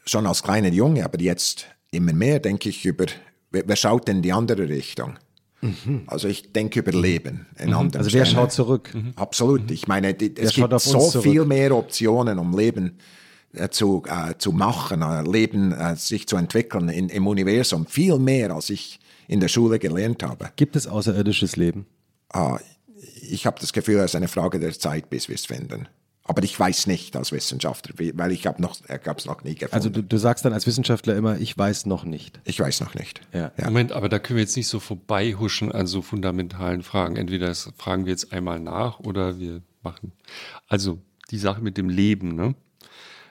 schon 0.06 0.28
als 0.28 0.44
kleiner 0.44 0.68
Junge, 0.68 1.04
aber 1.04 1.20
jetzt 1.20 1.66
immer 1.90 2.12
mehr 2.12 2.38
denke 2.38 2.68
ich 2.68 2.84
über, 2.84 3.06
wer, 3.50 3.74
schaut 3.74 4.08
in 4.08 4.22
die 4.22 4.32
andere 4.32 4.68
Richtung? 4.68 5.18
Also 6.06 6.28
ich 6.28 6.52
denke 6.52 6.78
über 6.78 6.92
Leben 6.92 7.46
in 7.58 7.74
anderen 7.74 8.04
Also 8.04 8.12
wer 8.16 8.24
Sternen. 8.24 8.44
schaut 8.44 8.52
zurück? 8.52 8.94
Absolut. 9.16 9.68
Ich 9.72 9.88
meine, 9.88 10.14
die, 10.14 10.32
es 10.36 10.54
gibt 10.54 10.80
so 10.80 11.00
zurück. 11.10 11.24
viel 11.24 11.44
mehr 11.44 11.74
Optionen, 11.74 12.38
um 12.38 12.56
Leben 12.56 12.98
äh, 13.52 13.68
zu, 13.68 14.04
äh, 14.06 14.34
zu 14.38 14.52
machen, 14.52 15.02
äh, 15.02 15.22
Leben 15.22 15.72
äh, 15.72 15.96
sich 15.96 16.28
zu 16.28 16.36
entwickeln 16.36 16.88
in, 16.88 17.08
im 17.08 17.26
Universum. 17.26 17.86
Viel 17.86 18.20
mehr, 18.20 18.52
als 18.52 18.70
ich 18.70 19.00
in 19.28 19.40
der 19.40 19.48
Schule 19.48 19.78
gelernt 19.78 20.22
habe. 20.22 20.50
Gibt 20.56 20.76
es 20.76 20.86
außerirdisches 20.86 21.56
Leben? 21.56 21.86
Ah, 22.30 22.58
ich 23.22 23.46
habe 23.46 23.60
das 23.60 23.72
Gefühl, 23.72 23.98
es 23.98 24.06
ist 24.06 24.16
eine 24.16 24.28
Frage 24.28 24.58
der 24.58 24.72
Zeit, 24.72 25.10
bis 25.10 25.28
wir 25.28 25.34
es 25.34 25.46
finden. 25.46 25.88
Aber 26.26 26.42
ich 26.42 26.58
weiß 26.58 26.86
nicht 26.86 27.16
als 27.16 27.32
Wissenschaftler, 27.32 27.94
weil 28.14 28.32
ich 28.32 28.46
habe 28.46 28.60
noch, 28.62 28.76
äh, 28.88 28.98
es 29.14 29.26
noch 29.26 29.44
nie 29.44 29.54
gefunden. 29.54 29.74
Also 29.74 29.90
du, 29.90 30.02
du 30.02 30.16
sagst 30.16 30.44
dann 30.44 30.54
als 30.54 30.66
Wissenschaftler 30.66 31.14
immer, 31.16 31.38
ich 31.38 31.56
weiß 31.56 31.84
noch 31.84 32.04
nicht. 32.04 32.40
ich 32.44 32.58
weiß 32.58 32.80
noch 32.80 32.94
nicht. 32.94 33.20
Ja. 33.34 33.52
Ja. 33.58 33.66
Moment, 33.66 33.92
aber 33.92 34.08
da 34.08 34.18
können 34.18 34.38
wir 34.38 34.42
jetzt 34.42 34.56
nicht 34.56 34.68
so 34.68 34.80
vorbeihuschen 34.80 35.70
an 35.70 35.86
so 35.86 36.00
fundamentalen 36.00 36.82
Fragen. 36.82 37.16
Entweder 37.16 37.48
das 37.48 37.70
fragen 37.76 38.06
wir 38.06 38.12
jetzt 38.12 38.32
einmal 38.32 38.58
nach 38.58 39.00
oder 39.00 39.38
wir 39.38 39.60
machen. 39.82 40.12
Also 40.66 40.98
die 41.30 41.38
Sache 41.38 41.60
mit 41.60 41.76
dem 41.76 41.90
Leben, 41.90 42.34
ne? 42.34 42.54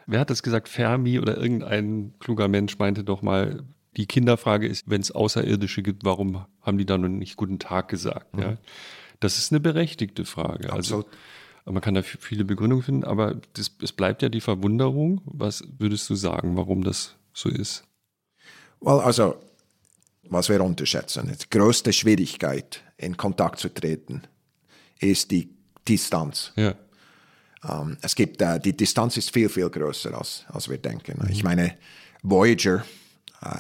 Wer 0.05 0.19
hat 0.19 0.29
das 0.29 0.43
gesagt? 0.43 0.69
Fermi 0.69 1.17
oder 1.19 1.37
irgendein 1.37 2.13
kluger 2.19 2.47
Mensch 2.47 2.77
meinte 2.77 3.03
doch 3.03 3.21
mal, 3.21 3.63
die 3.97 4.05
Kinderfrage 4.05 4.67
ist, 4.67 4.89
wenn 4.89 5.01
es 5.01 5.11
Außerirdische 5.11 5.83
gibt, 5.83 6.05
warum 6.05 6.45
haben 6.61 6.77
die 6.77 6.85
da 6.85 6.97
noch 6.97 7.09
nicht 7.09 7.37
guten 7.37 7.59
Tag 7.59 7.89
gesagt? 7.89 8.37
Ja? 8.37 8.57
Das 9.19 9.37
ist 9.37 9.51
eine 9.51 9.59
berechtigte 9.59 10.25
Frage. 10.25 10.73
Also 10.73 10.99
Absolut. 10.99 11.07
man 11.65 11.81
kann 11.81 11.93
da 11.93 12.01
viele 12.01 12.45
Begründungen 12.45 12.83
finden, 12.83 13.03
aber 13.03 13.39
das, 13.53 13.71
es 13.81 13.91
bleibt 13.91 14.21
ja 14.21 14.29
die 14.29 14.41
Verwunderung. 14.41 15.21
Was 15.25 15.63
würdest 15.77 16.09
du 16.09 16.15
sagen, 16.15 16.57
warum 16.57 16.83
das 16.83 17.15
so 17.33 17.49
ist? 17.49 17.83
Well, 18.81 18.99
also, 18.99 19.35
was 20.23 20.49
wir 20.49 20.61
unterschätzen, 20.61 21.31
die 21.31 21.49
größte 21.49 21.93
Schwierigkeit, 21.93 22.81
in 22.97 23.15
Kontakt 23.17 23.59
zu 23.59 23.69
treten, 23.69 24.23
ist 24.99 25.31
die 25.31 25.49
Distanz. 25.87 26.51
Ja. 26.55 26.75
Ähm, 27.67 27.97
es 28.01 28.15
gibt, 28.15 28.41
äh, 28.41 28.59
die 28.59 28.75
Distanz 28.75 29.17
ist 29.17 29.31
viel, 29.31 29.49
viel 29.49 29.69
größer, 29.69 30.17
als, 30.17 30.45
als 30.47 30.69
wir 30.69 30.77
denken. 30.77 31.25
Ich 31.29 31.43
meine, 31.43 31.77
Voyager, 32.21 32.83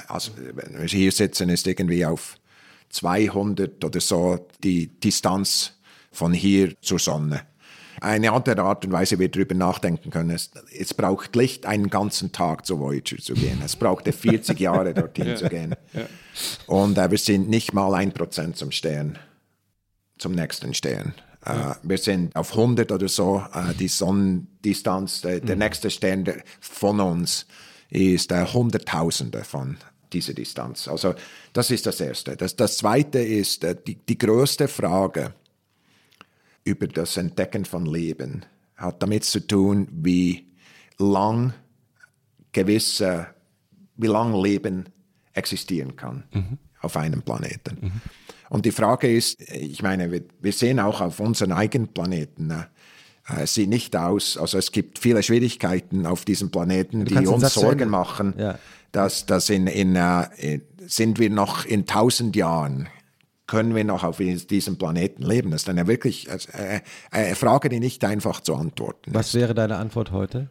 also, 0.07 0.31
wenn 0.37 0.79
wir 0.79 0.87
hier 0.87 1.11
sitzen, 1.11 1.49
ist 1.49 1.67
irgendwie 1.67 2.05
auf 2.05 2.37
200 2.89 3.83
oder 3.83 3.99
so 3.99 4.47
die 4.63 4.87
Distanz 4.87 5.73
von 6.11 6.31
hier 6.33 6.79
zur 6.81 6.99
Sonne. 6.99 7.41
Eine 8.01 8.31
andere 8.31 8.61
Art 8.61 8.85
und 8.85 8.91
Weise, 8.91 9.15
wie 9.15 9.21
wir 9.21 9.29
darüber 9.29 9.55
nachdenken 9.55 10.09
können, 10.09 10.31
ist, 10.31 10.59
es 10.77 10.93
braucht 10.93 11.35
Licht 11.35 11.65
einen 11.65 11.89
ganzen 11.89 12.31
Tag 12.31 12.65
zu 12.65 12.79
Voyager 12.79 13.17
zu 13.17 13.33
gehen. 13.33 13.61
Es 13.63 13.75
brauchte 13.75 14.11
40 14.11 14.59
Jahre 14.59 14.93
dorthin 14.93 15.37
zu 15.37 15.47
gehen. 15.47 15.75
Und 16.67 16.97
äh, 16.97 17.09
wir 17.09 17.17
sind 17.17 17.49
nicht 17.49 17.73
mal 17.73 17.93
ein 17.93 18.11
Prozent 18.11 18.57
zum 18.57 18.71
Stern, 18.71 19.17
zum 20.17 20.33
nächsten 20.33 20.73
Stern. 20.73 21.13
Äh, 21.45 21.75
wir 21.83 21.97
sind 21.97 22.35
auf 22.35 22.51
100 22.51 22.91
oder 22.91 23.07
so, 23.07 23.43
äh, 23.53 23.73
die 23.73 23.87
Sonnendistanz, 23.87 25.21
der, 25.21 25.39
der 25.39 25.55
nächste 25.55 25.89
Stern 25.89 26.25
der, 26.25 26.43
von 26.59 26.99
uns 26.99 27.45
ist 27.93 28.31
äh, 28.31 28.45
Hunderttausende 28.45 29.43
von 29.43 29.77
dieser 30.11 30.33
Distanz. 30.33 30.87
Also 30.87 31.15
das 31.53 31.71
ist 31.71 31.85
das 31.85 31.99
Erste. 31.99 32.35
Das, 32.35 32.55
das 32.55 32.77
Zweite 32.77 33.19
ist 33.19 33.63
äh, 33.63 33.75
die, 33.75 33.95
die 33.95 34.17
größte 34.17 34.67
Frage 34.67 35.33
über 36.63 36.87
das 36.87 37.17
Entdecken 37.17 37.65
von 37.65 37.85
Leben 37.85 38.45
hat 38.75 39.03
damit 39.03 39.23
zu 39.23 39.45
tun, 39.45 39.87
wie 39.91 40.47
lang 40.97 41.53
gewisse, 42.51 43.27
wie 43.95 44.07
lang 44.07 44.33
Leben 44.41 44.89
existieren 45.33 45.95
kann 45.95 46.23
auf 46.81 46.97
einem 46.97 47.21
Planeten. 47.21 48.01
Und 48.49 48.65
die 48.65 48.71
Frage 48.71 49.11
ist, 49.11 49.41
ich 49.41 49.81
meine, 49.81 50.11
wir, 50.11 50.23
wir 50.41 50.53
sehen 50.53 50.79
auch 50.79 51.01
auf 51.01 51.19
unseren 51.19 51.51
eigenen 51.51 51.87
Planeten, 51.87 52.47
äh, 53.29 53.43
es 53.43 53.53
sieht 53.53 53.69
nicht 53.69 53.95
aus, 53.95 54.37
also 54.37 54.57
es 54.57 54.71
gibt 54.71 54.99
viele 54.99 55.23
Schwierigkeiten 55.23 56.05
auf 56.05 56.25
diesem 56.25 56.51
Planeten, 56.51 57.05
die 57.05 57.15
uns 57.27 57.53
Sorgen 57.53 57.89
machen, 57.89 58.33
Ja. 58.37 58.57
dass, 58.91 59.25
dass 59.25 59.49
in, 59.49 59.67
in, 59.67 59.95
äh, 59.95 60.23
in, 60.37 60.61
sind 60.87 61.19
wir 61.19 61.29
noch 61.29 61.65
in 61.65 61.85
tausend 61.85 62.35
Jahren, 62.35 62.87
können 63.47 63.75
wir 63.75 63.83
noch 63.83 64.03
auf 64.03 64.17
diesem 64.17 64.77
Planeten 64.77 65.21
leben? 65.23 65.51
Das 65.51 65.63
ist 65.63 65.69
eine 65.69 65.85
wirklich 65.87 66.27
äh, 66.29 66.81
eine 67.11 67.35
Frage, 67.35 67.69
die 67.69 67.79
nicht 67.79 68.03
einfach 68.05 68.39
zu 68.41 68.55
antworten 68.55 69.13
Was 69.13 69.27
ist. 69.27 69.33
wäre 69.35 69.53
deine 69.53 69.77
Antwort 69.77 70.11
heute? 70.11 70.49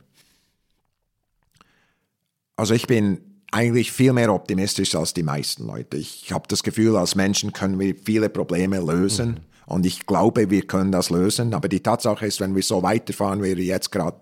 Also 2.57 2.75
ich 2.75 2.87
bin 2.87 3.19
eigentlich 3.51 3.93
viel 3.93 4.13
mehr 4.13 4.33
optimistisch 4.33 4.95
als 4.95 5.15
die 5.15 5.23
meisten 5.23 5.67
Leute. 5.67 5.97
Ich 5.97 6.33
habe 6.33 6.45
das 6.49 6.63
Gefühl, 6.63 6.97
als 6.97 7.15
Menschen 7.15 7.53
können 7.53 7.79
wir 7.79 7.95
viele 7.97 8.29
Probleme 8.29 8.81
lösen. 8.81 9.41
Und 9.67 9.87
ich 9.87 10.07
glaube, 10.07 10.51
wir 10.51 10.63
können 10.67 10.93
das 10.93 11.11
lösen. 11.11 11.55
Aber 11.55 11.69
die 11.69 11.81
Tatsache 11.81 12.27
ist, 12.27 12.41
wenn 12.41 12.55
wir 12.55 12.63
so 12.63 12.83
weiterfahren, 12.83 13.43
wie 13.43 13.57
wir 13.57 13.65
jetzt 13.65 13.91
gerade 13.93 14.17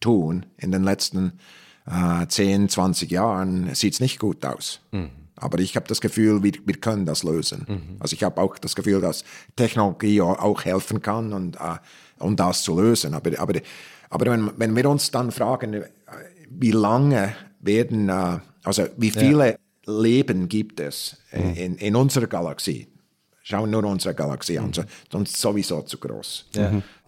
tun, 0.00 0.46
in 0.58 0.70
den 0.72 0.84
letzten 0.84 1.32
äh, 1.86 2.26
10, 2.26 2.68
20 2.68 3.10
Jahren, 3.10 3.74
sieht 3.74 3.94
es 3.94 4.00
nicht 4.00 4.18
gut 4.18 4.44
aus. 4.44 4.80
Aber 5.36 5.58
ich 5.58 5.74
habe 5.76 5.86
das 5.88 6.00
Gefühl, 6.00 6.42
wir, 6.42 6.52
wir 6.66 6.76
können 6.76 7.04
das 7.06 7.24
lösen. 7.24 7.96
Also 7.98 8.14
ich 8.14 8.22
habe 8.22 8.40
auch 8.40 8.58
das 8.58 8.76
Gefühl, 8.76 9.00
dass 9.00 9.24
Technologie 9.56 10.20
au- 10.20 10.34
auch 10.38 10.64
helfen 10.64 11.00
kann, 11.02 11.32
und, 11.32 11.56
äh, 11.56 11.78
um 12.18 12.36
das 12.36 12.62
zu 12.62 12.78
lösen. 12.80 13.14
Aber, 13.14 13.30
aber, 13.40 13.54
aber 14.10 14.30
wenn, 14.30 14.50
wenn 14.56 14.76
wir 14.76 14.88
uns 14.88 15.10
dann 15.10 15.32
fragen, 15.32 15.72
äh, 15.74 15.82
wie 16.50 16.70
lange 16.70 17.34
werden, 17.60 18.08
äh, 18.08 18.38
also 18.62 18.86
wie 18.96 19.10
viele 19.10 19.56
Leben 19.86 20.48
gibt 20.48 20.78
es 20.78 21.16
äh, 21.32 21.64
in, 21.64 21.76
in 21.76 21.96
unserer 21.96 22.26
Galaxie? 22.28 22.86
Schauen 23.42 23.70
nur 23.70 23.84
unsere 23.84 24.14
Galaxie 24.14 24.58
an, 24.58 24.72
so- 24.72 24.84
sonst 25.10 25.36
sowieso 25.36 25.82
zu 25.82 25.98
groß. 25.98 26.46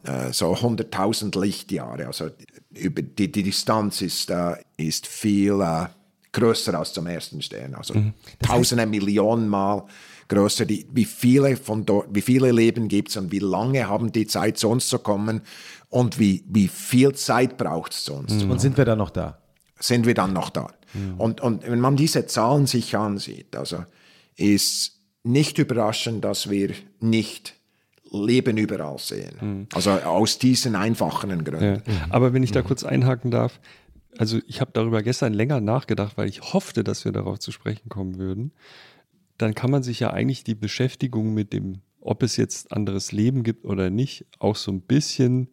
Äh, 0.05 0.33
so 0.33 0.53
100.000 0.55 1.41
Lichtjahre, 1.41 2.07
also 2.07 2.29
über 2.75 3.03
die, 3.03 3.31
die 3.33 3.43
Distanz 3.43 4.03
ist, 4.03 4.31
äh, 4.31 4.57
ist 4.77 5.07
viel 5.07 5.61
äh, 5.61 5.87
größer 6.33 6.75
als 6.79 6.93
zum 6.93 7.07
ersten 7.07 7.41
Stern, 7.41 7.75
also 7.75 7.95
tausende 8.43 8.85
Millionen 8.87 9.49
Mal 9.49 9.85
größer. 10.29 10.67
Die, 10.67 10.87
wie 10.93 11.05
viele 11.05 11.57
von 11.57 11.87
dort, 11.87 12.09
wie 12.13 12.21
viele 12.23 12.51
Leben 12.53 12.89
gibt 12.89 13.11
es 13.11 13.17
und 13.17 13.31
wie 13.33 13.39
lange 13.39 13.89
haben 13.89 14.11
die 14.13 14.27
Zeit 14.27 14.59
zu 14.59 14.69
uns 14.69 14.89
zu 14.89 14.99
kommen? 14.99 15.41
Und 15.89 16.19
wie, 16.19 16.43
wie 16.49 16.67
viel 16.67 17.15
Zeit 17.15 17.57
braucht 17.57 17.93
es 17.93 18.05
zu 18.05 18.15
uns 18.15 18.41
zu 18.41 18.49
Und 18.49 18.61
sind 18.61 18.77
wir 18.77 18.85
da 18.85 18.97
noch 18.97 19.11
da? 19.11 19.39
sind 19.79 20.07
wir 20.07 20.15
dann 20.15 20.33
noch 20.33 20.51
da. 20.51 20.69
Und, 21.19 21.41
und 21.41 21.63
wenn 21.69 21.81
man 21.81 21.97
diese 21.97 22.27
Zahlen 22.27 22.67
sich 22.67 22.97
ansieht, 22.97 23.55
also 23.57 23.85
ist 24.37 24.93
nicht 25.25 25.59
überraschend, 25.59 26.25
dass 26.25 26.49
wir 26.49 26.75
nicht 27.01 27.55
Leben 28.13 28.57
überall 28.57 28.99
sehen. 28.99 29.67
Also 29.75 29.91
aus 29.91 30.39
diesen 30.39 30.77
einfachen 30.77 31.45
Gründen. 31.45 31.83
Ja. 31.87 32.07
Aber 32.11 32.33
wenn 32.33 32.43
ich 32.43 32.53
da 32.53 32.63
kurz 32.63 32.85
einhaken 32.85 33.31
darf, 33.31 33.59
also 34.19 34.39
ich 34.47 34.61
habe 34.61 34.71
darüber 34.73 35.03
gestern 35.03 35.33
länger 35.33 35.61
nachgedacht, 35.61 36.17
weil 36.17 36.29
ich 36.29 36.53
hoffte, 36.53 36.85
dass 36.85 37.05
wir 37.05 37.13
darauf 37.13 37.41
zu 37.41 37.51
sprechen 37.51 37.89
kommen 37.89 38.19
würden. 38.19 38.53
Dann 39.39 39.55
kann 39.55 39.71
man 39.71 39.83
sich 39.83 39.99
ja 39.99 40.13
eigentlich 40.13 40.45
die 40.45 40.55
Beschäftigung 40.55 41.35
mit 41.35 41.53
dem, 41.53 41.81
ob 42.01 42.23
es 42.23 42.37
jetzt 42.37 42.71
anderes 42.73 43.11
Leben 43.11 43.43
gibt 43.43 43.65
oder 43.65 43.91
nicht, 43.91 44.27
auch 44.39 44.55
so 44.55 44.71
ein 44.71 44.83
bisschen 44.83 45.49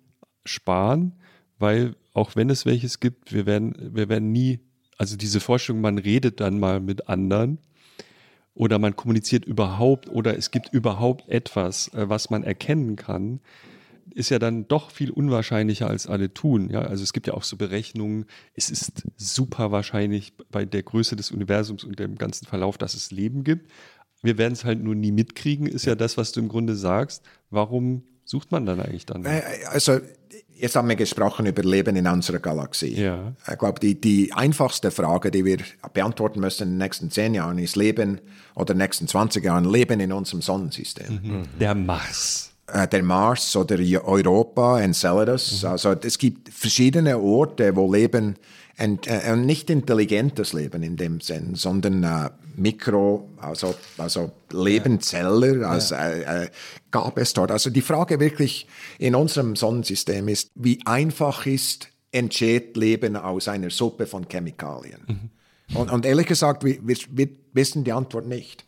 sparen, 0.45 1.13
weil 1.57 1.95
auch 2.13 2.35
wenn 2.35 2.49
es 2.51 2.65
welches 2.65 2.99
gibt, 2.99 3.33
wir 3.33 3.47
werden, 3.47 3.73
wir 3.95 4.09
werden 4.09 4.31
nie, 4.31 4.59
also 4.97 5.17
diese 5.17 5.39
Vorstellung, 5.39 5.81
man 5.81 5.97
redet 5.97 6.39
dann 6.39 6.59
mal 6.59 6.79
mit 6.79 7.07
anderen 7.07 7.57
oder 8.53 8.79
man 8.79 8.95
kommuniziert 8.95 9.45
überhaupt 9.45 10.09
oder 10.09 10.37
es 10.37 10.51
gibt 10.51 10.73
überhaupt 10.73 11.27
etwas, 11.29 11.87
äh, 11.89 12.09
was 12.09 12.29
man 12.29 12.43
erkennen 12.43 12.95
kann, 12.95 13.39
ist 14.13 14.29
ja 14.29 14.39
dann 14.39 14.67
doch 14.67 14.91
viel 14.91 15.11
unwahrscheinlicher 15.11 15.87
als 15.87 16.07
alle 16.07 16.33
tun. 16.33 16.69
Ja, 16.69 16.81
also 16.81 17.03
es 17.03 17.13
gibt 17.13 17.27
ja 17.27 17.33
auch 17.33 17.43
so 17.43 17.55
Berechnungen. 17.55 18.25
Es 18.53 18.69
ist 18.69 19.03
super 19.15 19.71
wahrscheinlich 19.71 20.33
bei 20.51 20.65
der 20.65 20.83
Größe 20.83 21.15
des 21.15 21.31
Universums 21.31 21.83
und 21.83 21.97
dem 21.97 22.17
ganzen 22.17 22.45
Verlauf, 22.45 22.77
dass 22.77 22.93
es 22.93 23.11
Leben 23.11 23.43
gibt. 23.43 23.71
Wir 24.21 24.37
werden 24.37 24.53
es 24.53 24.65
halt 24.65 24.83
nur 24.83 24.95
nie 24.95 25.11
mitkriegen, 25.11 25.65
ist 25.65 25.85
ja 25.85 25.95
das, 25.95 26.17
was 26.17 26.31
du 26.31 26.41
im 26.41 26.49
Grunde 26.49 26.75
sagst. 26.75 27.23
Warum 27.49 28.03
sucht 28.31 28.51
man 28.51 28.65
dann 28.65 28.79
eigentlich 28.79 29.05
dann? 29.05 29.25
Äh, 29.25 29.41
Also, 29.69 29.99
jetzt 30.55 30.75
haben 30.75 30.87
wir 30.87 30.95
gesprochen 30.95 31.45
über 31.45 31.61
Leben 31.63 31.95
in 31.97 32.07
unserer 32.07 32.39
Galaxie. 32.39 32.95
Ja. 32.95 33.33
Ich 33.51 33.57
glaube, 33.59 33.79
die, 33.79 33.99
die 33.99 34.31
einfachste 34.33 34.89
Frage, 34.89 35.31
die 35.31 35.43
wir 35.43 35.57
beantworten 35.93 36.39
müssen 36.39 36.63
in 36.63 36.69
den 36.69 36.77
nächsten 36.77 37.11
zehn 37.11 37.33
Jahren, 37.33 37.57
ist 37.59 37.75
Leben 37.75 38.21
oder 38.55 38.71
in 38.71 38.77
den 38.79 38.85
nächsten 38.85 39.07
20 39.07 39.43
Jahren 39.43 39.65
Leben 39.65 39.99
in 39.99 40.13
unserem 40.13 40.41
Sonnensystem. 40.41 41.45
Der 41.59 41.75
Mars. 41.75 42.51
äh, 42.67 42.87
der 42.87 43.03
Mars 43.03 43.53
oder 43.55 43.77
Europa, 44.05 44.79
Enceladus. 44.79 45.65
Also 45.65 45.91
es 45.91 46.17
gibt 46.17 46.47
verschiedene 46.49 47.17
Orte, 47.19 47.75
wo 47.75 47.91
Leben, 47.91 48.37
ent, 48.77 49.07
äh, 49.07 49.35
nicht 49.35 49.69
intelligentes 49.69 50.53
Leben 50.53 50.83
in 50.83 50.97
dem 50.97 51.21
Sinn, 51.21 51.55
sondern 51.55 52.03
äh, 52.03 52.29
Mikro, 52.55 53.29
also, 53.37 53.75
also 53.97 54.31
Lebenzeller, 54.51 55.67
also, 55.69 55.95
äh, 55.95 56.43
äh, 56.43 56.49
gab 56.91 57.17
es 57.17 57.33
dort. 57.33 57.51
Also 57.51 57.69
die 57.69 57.81
Frage 57.81 58.19
wirklich 58.19 58.67
in 58.99 59.15
unserem 59.15 59.55
Sonnensystem 59.55 60.27
ist, 60.27 60.51
wie 60.55 60.79
einfach 60.85 61.45
ist, 61.45 61.87
entsteht 62.11 62.75
Leben 62.75 63.15
aus 63.15 63.47
einer 63.47 63.69
Suppe 63.69 64.05
von 64.05 64.27
Chemikalien? 64.29 65.31
Und, 65.73 65.89
und 65.89 66.05
ehrlich 66.05 66.27
gesagt, 66.27 66.65
wir, 66.65 66.77
wir, 66.85 66.97
wir 67.09 67.29
wissen 67.53 67.85
die 67.85 67.93
Antwort 67.93 68.27
nicht. 68.27 68.65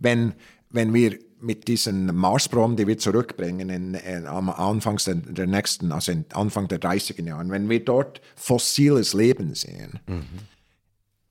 Wenn, 0.00 0.34
wenn 0.70 0.92
wir 0.92 1.16
mit 1.40 1.68
diesen 1.68 2.14
Marsproben, 2.14 2.76
die 2.76 2.86
wir 2.86 2.98
zurückbringen 2.98 3.70
in, 3.70 3.94
in, 3.94 4.26
am 4.26 4.50
Anfang 4.50 4.98
der, 5.06 5.14
der 5.14 5.46
nächsten, 5.46 5.92
also 5.92 6.12
in 6.12 6.24
Anfang 6.32 6.68
der 6.68 6.80
30er 6.80 7.24
Jahren, 7.24 7.50
wenn 7.50 7.68
wir 7.68 7.84
dort 7.84 8.20
fossiles 8.36 9.14
Leben 9.14 9.54
sehen, 9.54 10.00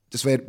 das 0.09 0.25
wäre 0.25 0.43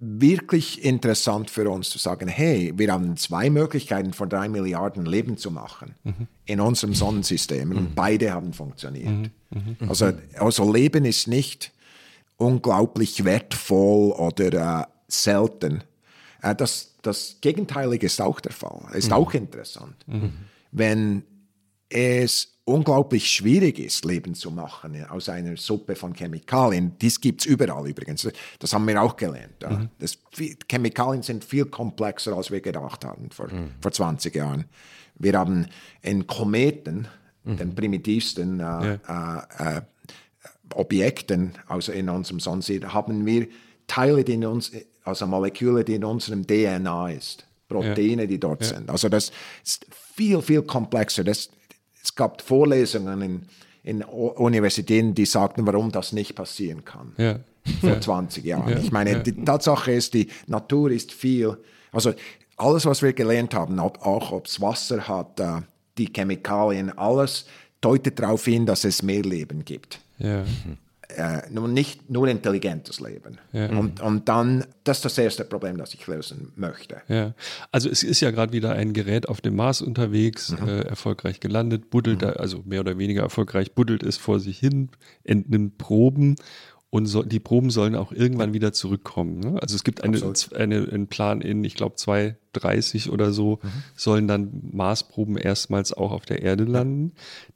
wirklich 0.00 0.84
interessant 0.84 1.50
für 1.50 1.68
uns 1.68 1.90
zu 1.90 1.98
sagen, 1.98 2.28
hey, 2.28 2.72
wir 2.76 2.92
haben 2.92 3.16
zwei 3.16 3.50
Möglichkeiten 3.50 4.12
von 4.12 4.28
drei 4.28 4.48
Milliarden 4.48 5.04
Leben 5.04 5.36
zu 5.36 5.50
machen 5.50 5.96
mhm. 6.04 6.28
in 6.44 6.60
unserem 6.60 6.94
Sonnensystem 6.94 7.72
und 7.72 7.94
beide 7.96 8.32
haben 8.32 8.52
funktioniert. 8.52 9.30
Mhm. 9.50 9.76
Also, 9.88 10.12
also 10.38 10.72
Leben 10.72 11.04
ist 11.04 11.26
nicht 11.26 11.72
unglaublich 12.36 13.24
wertvoll 13.24 14.12
oder 14.12 14.82
äh, 14.82 14.86
selten. 15.08 15.82
Äh, 16.42 16.54
das, 16.54 16.94
das 17.02 17.38
Gegenteilige 17.40 18.06
ist 18.06 18.20
auch 18.20 18.40
der 18.40 18.52
Fall. 18.52 18.80
Ist 18.94 19.12
auch 19.12 19.32
interessant. 19.34 20.04
Wenn 20.70 21.22
es 21.88 22.58
unglaublich 22.68 23.30
schwierig 23.30 23.78
ist, 23.78 24.04
Leben 24.04 24.34
zu 24.34 24.50
machen 24.50 25.04
aus 25.08 25.28
einer 25.28 25.56
Suppe 25.56 25.96
von 25.96 26.14
Chemikalien. 26.14 26.92
Dies 27.00 27.20
gibt 27.20 27.40
es 27.40 27.46
überall 27.46 27.88
übrigens. 27.88 28.28
Das 28.58 28.72
haben 28.74 28.86
wir 28.86 29.00
auch 29.00 29.16
gelernt. 29.16 29.64
Mhm. 29.68 29.88
Das, 29.98 30.18
Chemikalien 30.70 31.22
sind 31.22 31.44
viel 31.44 31.64
komplexer, 31.64 32.36
als 32.36 32.50
wir 32.50 32.60
gedacht 32.60 33.04
haben 33.04 33.30
vor, 33.30 33.50
mhm. 33.50 33.70
vor 33.80 33.90
20 33.90 34.34
Jahren. 34.34 34.66
Wir 35.18 35.38
haben 35.38 35.66
in 36.02 36.26
Kometen, 36.26 37.08
mhm. 37.44 37.56
den 37.56 37.74
primitivsten 37.74 38.60
äh, 38.60 38.62
ja. 38.62 39.38
äh, 39.48 39.78
äh, 39.78 39.82
Objekten 40.74 41.52
also 41.66 41.92
in 41.92 42.10
unserem 42.10 42.40
Sonnensystem, 42.40 42.92
haben 42.92 43.24
wir 43.24 43.48
Teile, 43.86 44.22
die 44.22 44.34
in 44.34 44.44
uns, 44.44 44.70
also 45.08 45.26
Moleküle, 45.26 45.84
die 45.84 45.94
in 45.94 46.04
unserem 46.04 46.46
DNA 46.46 47.10
ist. 47.10 47.46
Proteine, 47.68 48.22
ja. 48.22 48.26
die 48.26 48.40
dort 48.40 48.62
ja. 48.62 48.68
sind. 48.68 48.90
Also 48.90 49.08
das 49.08 49.30
ist 49.64 49.86
viel, 50.16 50.40
viel 50.40 50.62
komplexer. 50.62 51.24
Das, 51.24 51.50
es 52.02 52.14
gab 52.14 52.40
Vorlesungen 52.40 53.22
in, 53.22 53.42
in 53.82 54.02
Universitäten, 54.02 55.14
die 55.14 55.26
sagten, 55.26 55.66
warum 55.66 55.92
das 55.92 56.12
nicht 56.12 56.34
passieren 56.34 56.84
kann. 56.84 57.12
Ja. 57.18 57.40
Vor 57.80 57.90
ja. 57.90 58.00
20 58.00 58.44
Jahren. 58.44 58.70
Ja. 58.70 58.78
Ich 58.78 58.90
meine, 58.90 59.22
die 59.22 59.44
Tatsache 59.44 59.92
ist, 59.92 60.14
die 60.14 60.28
Natur 60.46 60.90
ist 60.90 61.12
viel, 61.12 61.58
also 61.92 62.14
alles, 62.56 62.86
was 62.86 63.02
wir 63.02 63.12
gelernt 63.12 63.54
haben, 63.54 63.78
ob, 63.78 64.04
auch 64.04 64.32
ob 64.32 64.46
es 64.46 64.60
Wasser 64.60 65.06
hat, 65.06 65.38
äh, 65.38 65.60
die 65.98 66.06
Chemikalien, 66.06 66.96
alles 66.96 67.44
deutet 67.80 68.18
darauf 68.18 68.44
hin, 68.44 68.66
dass 68.66 68.84
es 68.84 69.02
mehr 69.02 69.22
Leben 69.22 69.64
gibt. 69.64 70.00
Ja. 70.18 70.44
Äh, 71.18 71.42
nur 71.50 71.66
nicht 71.66 72.08
nur 72.08 72.28
intelligentes 72.28 73.00
Leben. 73.00 73.38
Ja. 73.52 73.70
Und, 73.70 74.00
und 74.00 74.28
dann, 74.28 74.64
das 74.84 74.98
ist 74.98 75.04
das 75.04 75.18
erste 75.18 75.44
Problem, 75.44 75.76
das 75.76 75.92
ich 75.92 76.06
lösen 76.06 76.52
möchte. 76.54 77.02
Ja. 77.08 77.34
Also 77.72 77.90
es 77.90 78.04
ist 78.04 78.20
ja 78.20 78.30
gerade 78.30 78.52
wieder 78.52 78.70
ein 78.74 78.92
Gerät 78.92 79.28
auf 79.28 79.40
dem 79.40 79.56
Mars 79.56 79.82
unterwegs, 79.82 80.52
mhm. 80.52 80.68
äh, 80.68 80.80
erfolgreich 80.82 81.40
gelandet, 81.40 81.90
buddelt, 81.90 82.22
mhm. 82.22 82.34
also 82.36 82.62
mehr 82.64 82.78
oder 82.80 82.98
weniger 82.98 83.22
erfolgreich, 83.22 83.72
buddelt 83.72 84.04
es 84.04 84.16
vor 84.16 84.38
sich 84.38 84.60
hin, 84.60 84.90
entnimmt 85.24 85.76
Proben 85.76 86.36
und 86.90 87.06
so, 87.06 87.24
die 87.24 87.40
Proben 87.40 87.70
sollen 87.70 87.96
auch 87.96 88.12
irgendwann 88.12 88.54
wieder 88.54 88.72
zurückkommen. 88.72 89.40
Ne? 89.40 89.60
Also 89.60 89.74
es 89.74 89.82
gibt 89.82 90.04
eine, 90.04 90.22
eine, 90.54 90.88
einen 90.88 91.08
Plan 91.08 91.40
in, 91.40 91.64
ich 91.64 91.74
glaube, 91.74 91.96
2030 91.96 93.10
oder 93.10 93.32
so, 93.32 93.58
mhm. 93.60 93.68
sollen 93.96 94.28
dann 94.28 94.70
Marsproben 94.72 95.36
erstmals 95.36 95.92
auch 95.92 96.12
auf 96.12 96.26
der 96.26 96.42
Erde 96.42 96.62
landen. 96.62 97.12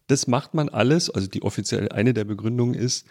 Das 0.08 0.26
macht 0.26 0.52
man 0.52 0.68
alles, 0.68 1.10
also 1.10 1.28
die 1.28 1.42
offizielle, 1.42 1.92
eine 1.92 2.12
der 2.12 2.24
Begründungen 2.24 2.74
ist, 2.74 3.06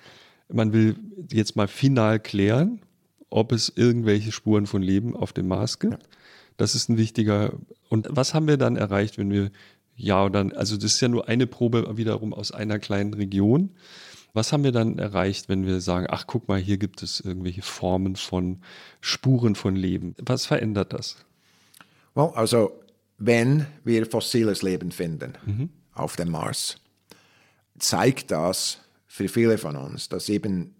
man 0.53 0.73
will 0.73 0.95
jetzt 1.31 1.55
mal 1.55 1.67
final 1.67 2.19
klären, 2.19 2.81
ob 3.29 3.51
es 3.51 3.71
irgendwelche 3.75 4.31
Spuren 4.31 4.67
von 4.67 4.81
Leben 4.81 5.15
auf 5.15 5.33
dem 5.33 5.47
Mars 5.47 5.79
gibt. 5.79 5.93
Ja. 5.93 6.09
Das 6.57 6.75
ist 6.75 6.89
ein 6.89 6.97
wichtiger. 6.97 7.53
Und 7.89 8.07
was 8.09 8.33
haben 8.33 8.47
wir 8.47 8.57
dann 8.57 8.75
erreicht, 8.75 9.17
wenn 9.17 9.31
wir 9.31 9.51
ja 9.95 10.25
oder 10.25 10.45
also 10.55 10.75
das 10.75 10.95
ist 10.95 11.01
ja 11.01 11.07
nur 11.07 11.27
eine 11.27 11.47
Probe 11.47 11.97
wiederum 11.97 12.33
aus 12.33 12.51
einer 12.51 12.79
kleinen 12.79 13.13
Region. 13.13 13.71
Was 14.33 14.53
haben 14.53 14.63
wir 14.63 14.71
dann 14.71 14.97
erreicht, 14.97 15.49
wenn 15.49 15.65
wir 15.65 15.81
sagen, 15.81 16.07
ach 16.09 16.25
guck 16.25 16.47
mal, 16.47 16.59
hier 16.59 16.77
gibt 16.77 17.03
es 17.03 17.19
irgendwelche 17.19 17.61
Formen 17.61 18.15
von 18.15 18.61
Spuren 19.01 19.55
von 19.55 19.75
Leben? 19.75 20.15
Was 20.21 20.45
verändert 20.45 20.93
das? 20.93 21.17
Well, 22.15 22.31
also 22.35 22.71
wenn 23.17 23.65
wir 23.83 24.05
fossiles 24.05 24.61
Leben 24.61 24.91
finden 24.91 25.33
mhm. 25.45 25.69
auf 25.93 26.15
dem 26.15 26.31
Mars, 26.31 26.77
zeigt 27.77 28.31
das, 28.31 28.79
für 29.11 29.27
viele 29.27 29.57
von 29.57 29.75
uns, 29.75 30.07
dass 30.07 30.29
eben 30.29 30.73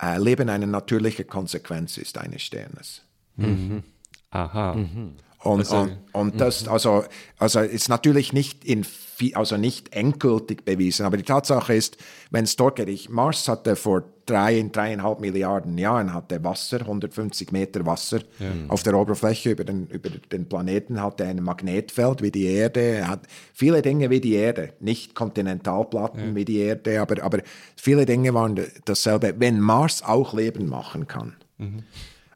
äh, 0.00 0.18
Leben 0.18 0.48
eine 0.48 0.66
natürliche 0.66 1.24
Konsequenz 1.24 1.98
ist 1.98 2.16
eines 2.16 2.40
Sternes. 2.40 3.02
Mhm. 3.36 3.82
Aha. 4.30 4.72
Mhm. 4.74 5.16
Und, 5.42 5.60
also, 5.60 5.76
und, 5.76 5.98
und 6.12 6.40
das, 6.40 6.66
mhm. 6.66 6.72
also, 6.72 7.04
also 7.38 7.60
ist 7.60 7.88
natürlich 7.88 8.32
nicht 8.32 8.64
in 8.64 8.86
also 9.34 9.56
nicht 9.56 9.94
endgültig 9.94 10.64
bewiesen, 10.64 11.06
aber 11.06 11.16
die 11.16 11.22
Tatsache 11.22 11.74
ist, 11.74 11.96
wenn 12.32 12.42
es 12.42 12.56
dort 12.56 12.74
geht, 12.74 13.08
Mars 13.08 13.46
hatte 13.46 13.76
vor 13.76 14.02
drei, 14.26 14.68
dreieinhalb 14.72 15.20
Milliarden 15.20 15.78
Jahren 15.78 16.12
hatte 16.12 16.42
Wasser, 16.42 16.80
150 16.80 17.52
Meter 17.52 17.86
Wasser 17.86 18.20
ja. 18.40 18.46
auf 18.66 18.82
der 18.82 18.98
Oberfläche 18.98 19.50
über 19.50 19.62
den, 19.62 19.86
über 19.86 20.10
den 20.10 20.48
Planeten, 20.48 21.00
hatte 21.00 21.24
ein 21.24 21.42
Magnetfeld 21.42 22.20
wie 22.22 22.32
die 22.32 22.46
Erde, 22.46 23.06
hat 23.06 23.28
viele 23.52 23.80
Dinge 23.82 24.10
wie 24.10 24.20
die 24.20 24.34
Erde, 24.34 24.72
nicht 24.80 25.14
Kontinentalplatten 25.14 26.30
ja. 26.30 26.34
wie 26.34 26.44
die 26.44 26.58
Erde, 26.58 27.00
aber, 27.00 27.22
aber 27.22 27.42
viele 27.76 28.06
Dinge 28.06 28.34
waren 28.34 28.60
dasselbe. 28.84 29.34
Wenn 29.38 29.60
Mars 29.60 30.02
auch 30.02 30.34
Leben 30.34 30.68
machen 30.68 31.06
kann, 31.06 31.36
mhm. 31.58 31.84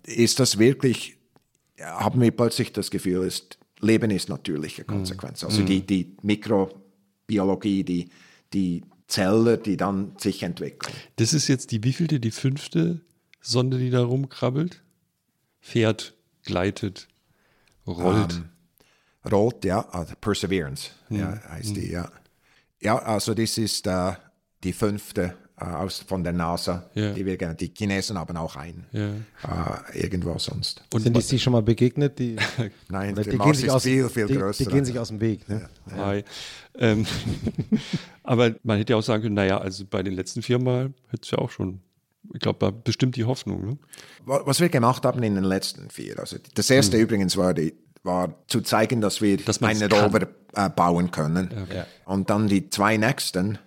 ist 0.04 0.38
das 0.38 0.58
wirklich 0.58 1.15
haben 1.80 2.20
wir 2.20 2.30
plötzlich 2.30 2.72
das 2.72 2.90
Gefühl, 2.90 3.26
ist, 3.26 3.58
Leben 3.80 4.10
ist 4.10 4.28
natürliche 4.28 4.82
mhm. 4.82 4.86
Konsequenz. 4.86 5.44
Also 5.44 5.62
die, 5.62 5.80
mhm. 5.80 5.86
die 5.86 6.16
Mikrobiologie, 6.22 7.84
die, 7.84 8.10
die 8.52 8.84
Zellen, 9.08 9.62
die 9.62 9.76
dann 9.76 10.12
sich 10.18 10.42
entwickeln. 10.42 10.94
Das 11.16 11.32
ist 11.32 11.48
jetzt 11.48 11.70
die 11.70 11.84
wievielte, 11.84 12.18
die 12.20 12.30
fünfte 12.30 13.00
Sonde, 13.40 13.78
die 13.78 13.90
da 13.90 14.02
rumkrabbelt? 14.02 14.82
Fährt, 15.60 16.14
gleitet, 16.42 17.08
rollt. 17.86 18.34
Um, 18.34 18.44
ähm, 19.24 19.30
rollt, 19.30 19.64
ja, 19.64 19.88
also 19.88 20.14
Perseverance 20.20 20.90
mhm. 21.08 21.18
ja, 21.18 21.42
heißt 21.48 21.76
die, 21.76 21.90
ja. 21.90 22.10
Ja, 22.80 22.98
also 22.98 23.34
das 23.34 23.58
ist 23.58 23.86
uh, 23.86 24.12
die 24.62 24.72
fünfte 24.72 25.36
aus, 25.56 26.04
von 26.06 26.22
der 26.22 26.32
NASA. 26.32 26.90
Ja. 26.94 27.12
Die, 27.12 27.24
wir, 27.24 27.36
die 27.36 27.72
Chinesen 27.74 28.18
haben 28.18 28.36
auch 28.36 28.56
einen. 28.56 28.84
Ja. 28.92 29.82
Äh, 29.92 30.00
irgendwo 30.02 30.38
sonst. 30.38 30.82
Und 30.92 31.00
sind 31.00 31.16
die 31.16 31.22
sich 31.22 31.42
schon 31.42 31.54
mal 31.54 31.62
begegnet? 31.62 32.18
Die, 32.18 32.36
Nein, 32.88 33.14
die, 33.14 33.22
die 33.22 33.38
gehen 33.38 33.54
sich 33.54 33.70
aus, 33.70 33.84
viel, 33.84 34.08
viel 34.08 34.26
die, 34.26 34.34
größer. 34.34 34.64
Die 34.64 34.70
gehen 34.70 34.84
sich 34.84 34.98
aus 34.98 35.08
dem 35.08 35.20
Weg. 35.20 35.48
Ne? 35.48 35.68
Ja. 35.96 36.14
Ähm, 36.78 37.06
aber 38.22 38.54
man 38.62 38.78
hätte 38.78 38.92
ja 38.92 38.98
auch 38.98 39.02
sagen 39.02 39.22
können, 39.22 39.34
naja, 39.34 39.58
also 39.58 39.84
bei 39.88 40.02
den 40.02 40.14
letzten 40.14 40.42
vier 40.42 40.58
Mal 40.58 40.92
hätte 41.08 41.22
es 41.22 41.30
ja 41.30 41.38
auch 41.38 41.50
schon 41.50 41.80
ich 42.34 42.40
glaube, 42.40 42.72
bestimmt 42.72 43.14
die 43.14 43.24
Hoffnung. 43.24 43.64
Ne? 43.64 43.78
Was 44.24 44.58
wir 44.58 44.68
gemacht 44.68 45.04
haben 45.04 45.22
in 45.22 45.36
den 45.36 45.44
letzten 45.44 45.90
vier, 45.90 46.18
also 46.18 46.36
das 46.54 46.68
erste 46.70 46.96
hm. 46.96 47.04
übrigens 47.04 47.36
war, 47.36 47.54
die, 47.54 47.72
war 48.02 48.34
zu 48.48 48.62
zeigen, 48.62 49.00
dass 49.00 49.22
wir 49.22 49.36
dass 49.36 49.62
einen 49.62 49.90
Rover 49.90 50.28
äh, 50.54 50.68
bauen 50.70 51.12
können. 51.12 51.50
Okay. 51.62 51.84
Und 52.04 52.30
dann 52.30 52.48
die 52.48 52.68
zwei 52.68 52.96
nächsten 52.96 53.54
äh, 53.54 53.58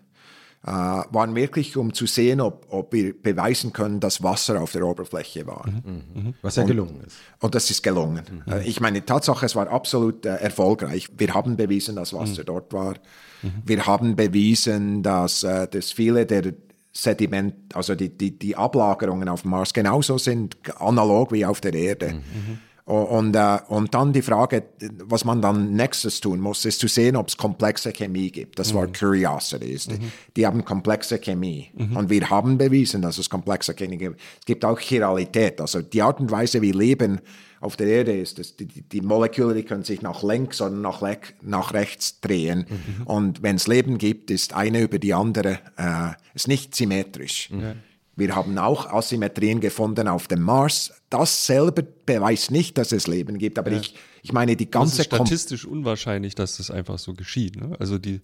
waren 0.62 1.36
wirklich, 1.36 1.78
um 1.78 1.94
zu 1.94 2.06
sehen, 2.06 2.42
ob, 2.42 2.66
ob 2.70 2.92
wir 2.92 3.20
beweisen 3.20 3.72
können, 3.72 4.02
dass 4.02 4.22
Wasser 4.24 4.62
auf 4.62 4.74
der 4.74 4.86
Oberfläche 4.86 5.48
war. 5.48 5.66
Mhm. 5.68 6.04
Mhm. 6.14 6.34
Was 6.42 6.58
ja 6.58 6.64
gelungen 6.64 7.02
ist. 7.06 7.18
Und 7.40 7.56
das 7.56 7.70
ist 7.72 7.82
gelungen. 7.82 8.44
Mhm. 8.46 8.52
Äh, 8.52 8.68
ich 8.68 8.82
meine, 8.82 9.06
Tatsache, 9.06 9.46
es 9.46 9.56
war 9.56 9.70
absolut 9.70 10.26
äh, 10.26 10.36
erfolgreich. 10.36 11.08
Wir 11.18 11.34
haben 11.34 11.56
bewiesen, 11.56 11.96
dass 11.96 12.14
Wasser 12.14 12.42
mhm. 12.42 12.46
dort 12.46 12.74
war. 12.74 12.96
Mhm. 13.42 13.64
Wir 13.66 13.86
haben 13.86 14.16
bewiesen, 14.18 15.02
dass, 15.02 15.44
äh, 15.44 15.68
dass 15.68 15.94
viele 15.94 16.26
der 16.26 16.54
Sediment, 16.92 17.56
also 17.74 17.96
die, 17.96 18.10
die, 18.10 18.38
die 18.38 18.56
Ablagerungen 18.56 19.30
auf 19.30 19.44
dem 19.44 19.52
Mars 19.52 19.74
genauso 19.74 20.18
sind, 20.18 20.58
analog 20.80 21.32
wie 21.32 21.46
auf 21.46 21.62
der 21.62 21.74
Erde. 21.74 22.16
Mhm. 22.16 22.60
Und, 22.90 23.36
äh, 23.36 23.60
und 23.68 23.94
dann 23.94 24.14
die 24.14 24.24
Frage, 24.24 24.64
was 25.04 25.24
man 25.24 25.44
dann 25.44 25.74
nächstes 25.74 26.22
tun 26.22 26.40
muss, 26.40 26.66
ist 26.66 26.80
zu 26.80 26.88
sehen, 26.88 27.16
ob 27.16 27.28
es 27.28 27.38
komplexe 27.38 27.92
Chemie 27.92 28.32
gibt. 28.32 28.58
Das 28.58 28.74
mhm. 28.74 28.78
war 28.78 28.88
Curiosity. 28.88 29.78
Mhm. 29.94 30.12
Die 30.36 30.48
haben 30.48 30.66
komplexe 30.66 31.20
Chemie. 31.20 31.70
Mhm. 31.76 31.96
Und 31.96 32.10
wir 32.10 32.28
haben 32.32 32.58
bewiesen, 32.58 33.04
dass 33.04 33.20
es 33.20 33.30
komplexe 33.30 33.76
Chemie 33.76 33.98
gibt. 33.98 34.20
Es 34.40 34.46
gibt 34.48 34.66
auch 34.66 34.80
Chiralität. 34.80 35.62
Also 35.62 35.84
die 35.84 36.02
Art 36.02 36.20
und 36.20 36.32
Weise, 36.32 36.64
wie 36.64 36.72
Leben 36.72 37.20
auf 37.62 37.76
der 37.76 37.86
Erde 37.86 38.18
ist, 38.18 38.40
dass 38.40 38.56
die, 38.56 38.66
die 38.66 39.02
Moleküle, 39.02 39.54
die 39.54 39.64
können 39.64 39.84
sich 39.84 40.02
nach 40.02 40.24
links 40.24 40.60
oder 40.60 40.72
nach, 40.72 41.04
nach 41.44 41.74
rechts 41.74 42.20
drehen. 42.22 42.66
Mhm. 42.68 43.06
Und 43.06 43.44
wenn 43.44 43.58
es 43.58 43.68
Leben 43.68 44.00
gibt, 44.00 44.32
ist 44.32 44.56
eine 44.56 44.82
über 44.82 44.98
die 44.98 45.14
andere, 45.14 45.60
äh, 45.78 46.14
ist 46.34 46.48
nicht 46.48 46.76
symmetrisch. 46.76 47.52
Mhm. 47.52 47.84
Wir 48.20 48.36
haben 48.36 48.58
auch 48.58 48.92
Asymmetrien 48.92 49.60
gefunden 49.60 50.08
auf 50.08 50.28
dem 50.28 50.42
Mars. 50.42 50.94
Das 51.10 51.46
selber 51.46 51.82
beweist 51.82 52.52
nicht, 52.52 52.78
dass 52.78 52.92
es 52.92 53.08
Leben 53.08 53.38
gibt, 53.38 53.58
aber 53.58 53.72
ja. 53.72 53.80
ich, 53.80 53.96
ich 54.22 54.34
meine, 54.34 54.56
die 54.56 54.70
ganze. 54.70 54.94
Es 54.94 55.00
ist 55.00 55.06
statistisch 55.06 55.66
unwahrscheinlich, 55.66 56.36
dass 56.36 56.58
das 56.58 56.70
einfach 56.70 57.00
so 57.00 57.14
geschieht. 57.14 57.56
Ne? 57.56 57.76
Also 57.80 57.98
die. 57.98 58.22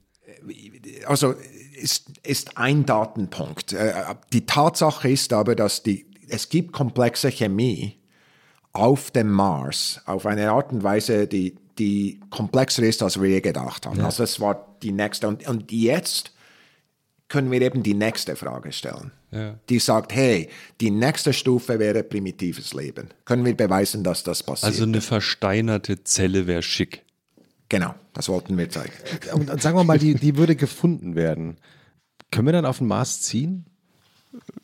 Also 1.08 1.34
ist, 1.76 2.12
ist 2.24 2.58
ein 2.58 2.86
Datenpunkt. 2.86 3.74
Äh, 3.74 3.94
die 4.34 4.46
Tatsache 4.46 5.10
ist 5.10 5.34
aber, 5.34 5.56
dass 5.56 5.84
die, 5.84 6.06
es 6.28 6.50
gibt 6.50 6.72
komplexe 6.72 7.32
Chemie 7.32 7.98
auf 8.74 9.12
dem 9.12 9.32
Mars 9.32 10.02
auf 10.06 10.26
eine 10.26 10.52
Art 10.52 10.72
und 10.74 10.84
Weise, 10.84 11.28
die, 11.28 11.56
die 11.80 12.20
komplexer 12.30 12.84
ist, 12.84 13.02
als 13.02 13.20
wir 13.22 13.30
je 13.30 13.42
gedacht 13.42 13.86
haben. 13.86 14.00
Ja. 14.00 14.06
Also 14.06 14.24
es 14.24 14.40
war 14.40 14.76
die 14.82 14.92
nächste. 14.92 15.28
Und, 15.28 15.48
und 15.48 15.72
jetzt 15.72 16.35
können 17.28 17.52
wir 17.52 17.62
eben 17.62 17.84
die 17.84 17.94
nächste 17.94 18.36
Frage 18.36 18.72
stellen. 18.72 19.12
Ja. 19.32 19.56
Die 19.70 19.80
sagt, 19.80 20.14
hey, 20.14 20.50
die 20.80 20.92
nächste 20.92 21.34
Stufe 21.34 21.80
wäre 21.80 22.04
primitives 22.04 22.74
Leben. 22.74 23.10
Können 23.26 23.46
wir 23.46 23.56
beweisen, 23.56 24.04
dass 24.04 24.24
das 24.24 24.44
passiert? 24.44 24.72
Also 24.72 24.84
eine 24.84 25.02
versteinerte 25.02 26.04
Zelle 26.04 26.48
wäre 26.48 26.62
schick. 26.62 27.04
genau, 27.68 27.96
das 28.14 28.30
wollten 28.30 28.58
wir 28.58 28.70
zeigen. 28.70 28.94
Und 29.34 29.50
dann 29.50 29.60
sagen 29.60 29.78
wir 29.78 29.84
mal, 29.84 30.00
die, 30.00 30.16
die 30.16 30.38
würde 30.38 30.56
gefunden 30.56 31.16
werden. 31.16 31.58
Können 32.32 32.48
wir 32.48 32.54
dann 32.54 32.66
auf 32.66 32.78
den 32.78 32.88
Mars 32.88 33.22
ziehen? 33.22 33.66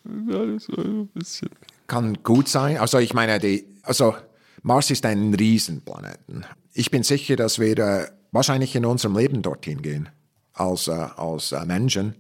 Ja, 0.06 0.46
das 0.46 0.70
war 0.70 0.86
ein 0.86 1.08
bisschen. 1.08 1.50
Kann 1.88 2.24
gut 2.24 2.48
sein. 2.48 2.78
Also 2.78 3.00
ich 3.00 3.14
meine, 3.14 3.40
die, 3.40 3.66
also 3.84 4.16
Mars 4.62 4.92
ist 4.92 5.06
ein 5.06 5.34
Riesenplaneten. 5.34 6.46
Ich 6.74 6.92
bin 6.92 7.04
sicher, 7.04 7.36
dass 7.36 7.60
wir 7.60 7.78
äh, 7.78 8.08
wahrscheinlich 8.32 8.76
in 8.76 8.86
unserem 8.86 9.18
Leben 9.18 9.42
dorthin 9.42 9.82
gehen 9.82 10.10
als, 10.54 10.88
äh, 10.88 10.92
als 10.92 11.52
äh, 11.52 11.66
Menschen. 11.66 12.16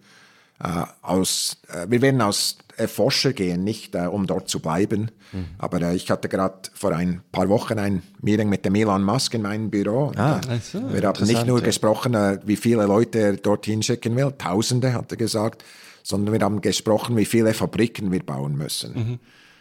Äh, 0.63 0.83
aus, 1.01 1.57
äh, 1.69 1.87
wir 1.89 2.01
werden 2.01 2.21
als 2.21 2.57
Forscher 2.87 3.33
gehen, 3.33 3.63
nicht 3.63 3.95
äh, 3.95 4.07
um 4.07 4.27
dort 4.27 4.49
zu 4.49 4.59
bleiben. 4.59 5.11
Aber 5.57 5.81
äh, 5.81 5.95
ich 5.95 6.09
hatte 6.11 6.29
gerade 6.29 6.69
vor 6.73 6.91
ein 6.93 7.21
paar 7.31 7.47
Wochen 7.49 7.79
ein 7.79 8.01
Meeting 8.21 8.49
mit 8.49 8.65
dem 8.65 8.75
Elon 8.75 9.03
Musk 9.03 9.33
in 9.33 9.41
meinem 9.43 9.69
Büro. 9.69 10.07
Und, 10.07 10.19
Ah, 10.19 10.41
äh, 10.47 10.57
ach 10.57 10.61
so, 10.61 10.93
wir 10.93 11.01
haben 11.03 11.25
nicht 11.25 11.45
nur 11.47 11.59
ja. 11.59 11.65
gesprochen, 11.65 12.13
äh, 12.13 12.39
wie 12.45 12.55
viele 12.55 12.85
Leute 12.85 13.19
er 13.19 13.37
dorthin 13.37 13.81
schicken 13.83 14.15
will, 14.15 14.33
Tausende, 14.37 14.93
hat 14.93 15.11
er 15.11 15.17
gesagt, 15.17 15.63
sondern 16.03 16.33
wir 16.33 16.41
haben 16.41 16.61
gesprochen, 16.61 17.15
wie 17.17 17.25
viele 17.25 17.53
Fabriken 17.53 18.11
wir 18.11 18.23
bauen 18.23 18.55
müssen. 18.55 19.19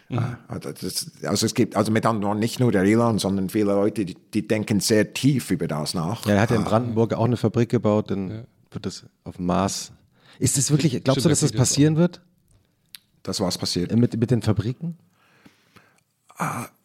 Äh, 0.09 0.17
Also, 0.49 0.71
das, 0.73 1.11
also 1.23 1.45
es 1.45 1.53
gibt, 1.53 1.75
also 1.77 1.91
mit 1.91 2.05
anderen 2.05 2.37
nicht 2.37 2.59
nur 2.59 2.71
der 2.71 2.83
Elon, 2.83 3.17
sondern 3.17 3.49
viele 3.49 3.73
Leute, 3.73 4.03
die, 4.05 4.17
die 4.33 4.45
denken 4.47 4.81
sehr 4.81 5.13
tief 5.13 5.51
über 5.51 5.67
das 5.67 5.93
nach. 5.93 6.25
Ja, 6.25 6.33
er 6.35 6.41
hat 6.41 6.51
ja 6.51 6.57
in 6.57 6.65
Brandenburg 6.65 7.13
auch 7.13 7.25
eine 7.25 7.37
Fabrik 7.37 7.69
gebaut, 7.69 8.11
dann 8.11 8.45
wird 8.71 8.85
das 8.85 9.05
auf 9.23 9.37
dem 9.37 9.45
Mars. 9.45 9.93
Ist 10.41 10.57
das 10.57 10.71
wirklich, 10.71 11.03
glaubst 11.03 11.23
du, 11.23 11.29
dass 11.29 11.41
da 11.41 11.47
das 11.47 11.55
passieren 11.55 11.97
wird 11.97 12.19
Das 13.21 13.39
was 13.39 13.57
passiert. 13.59 13.91
äh, 13.91 13.95
mit, 13.95 14.19
mit 14.19 14.31
den 14.31 14.41
Fabriken? 14.41 14.97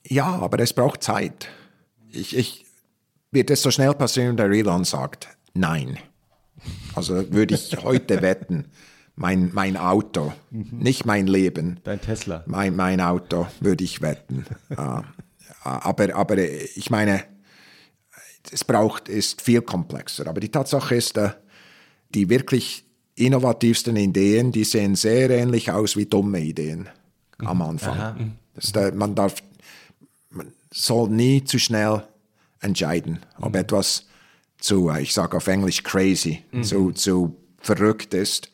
Ja, 0.06 0.26
aber 0.26 0.60
es 0.60 0.74
braucht 0.74 1.02
Zeit. 1.02 1.48
Ich, 2.10 2.36
ich, 2.36 2.66
wird 3.30 3.50
es 3.50 3.62
so 3.62 3.70
schnell 3.70 3.94
passieren, 3.94 4.36
der 4.36 4.50
Elon 4.50 4.84
sagt, 4.84 5.28
nein. 5.54 5.98
Also 6.94 7.32
würde 7.32 7.54
ich 7.54 7.76
heute 7.82 8.20
wetten, 8.20 8.66
mein, 9.14 9.50
mein 9.54 9.78
Auto, 9.78 10.34
nicht 10.50 11.06
mein 11.06 11.26
Leben, 11.26 11.80
Dein 11.84 12.00
Tesla. 12.02 12.44
mein, 12.46 12.76
mein 12.76 13.00
Auto 13.00 13.46
würde 13.60 13.82
ich 13.84 14.02
wetten. 14.02 14.44
Äh, 14.68 14.76
aber, 15.62 16.14
aber 16.14 16.36
ich 16.38 16.90
meine, 16.90 17.24
es 18.52 18.64
braucht, 18.64 19.08
ist 19.08 19.40
viel 19.40 19.62
komplexer. 19.62 20.26
Aber 20.26 20.40
die 20.40 20.50
Tatsache 20.50 20.94
ist, 20.94 21.16
äh, 21.16 21.30
die 22.14 22.28
wirklich 22.28 22.85
innovativsten 23.16 23.96
Ideen, 23.96 24.52
die 24.52 24.64
sehen 24.64 24.94
sehr 24.94 25.30
ähnlich 25.30 25.70
aus 25.70 25.96
wie 25.96 26.06
dumme 26.06 26.40
Ideen 26.40 26.88
am 27.38 27.62
Anfang. 27.62 28.36
Das 28.54 28.66
ist, 28.66 28.76
äh, 28.76 28.92
man 28.92 29.14
darf, 29.14 29.42
man 30.30 30.52
soll 30.72 31.08
nie 31.08 31.44
zu 31.44 31.58
schnell 31.58 32.02
entscheiden, 32.60 33.20
ob 33.40 33.56
etwas 33.56 34.06
zu, 34.58 34.90
äh, 34.90 35.02
ich 35.02 35.12
sage 35.12 35.36
auf 35.36 35.46
Englisch 35.46 35.82
crazy, 35.82 36.44
zu, 36.62 36.92
zu 36.92 37.36
verrückt 37.58 38.14
ist 38.14 38.50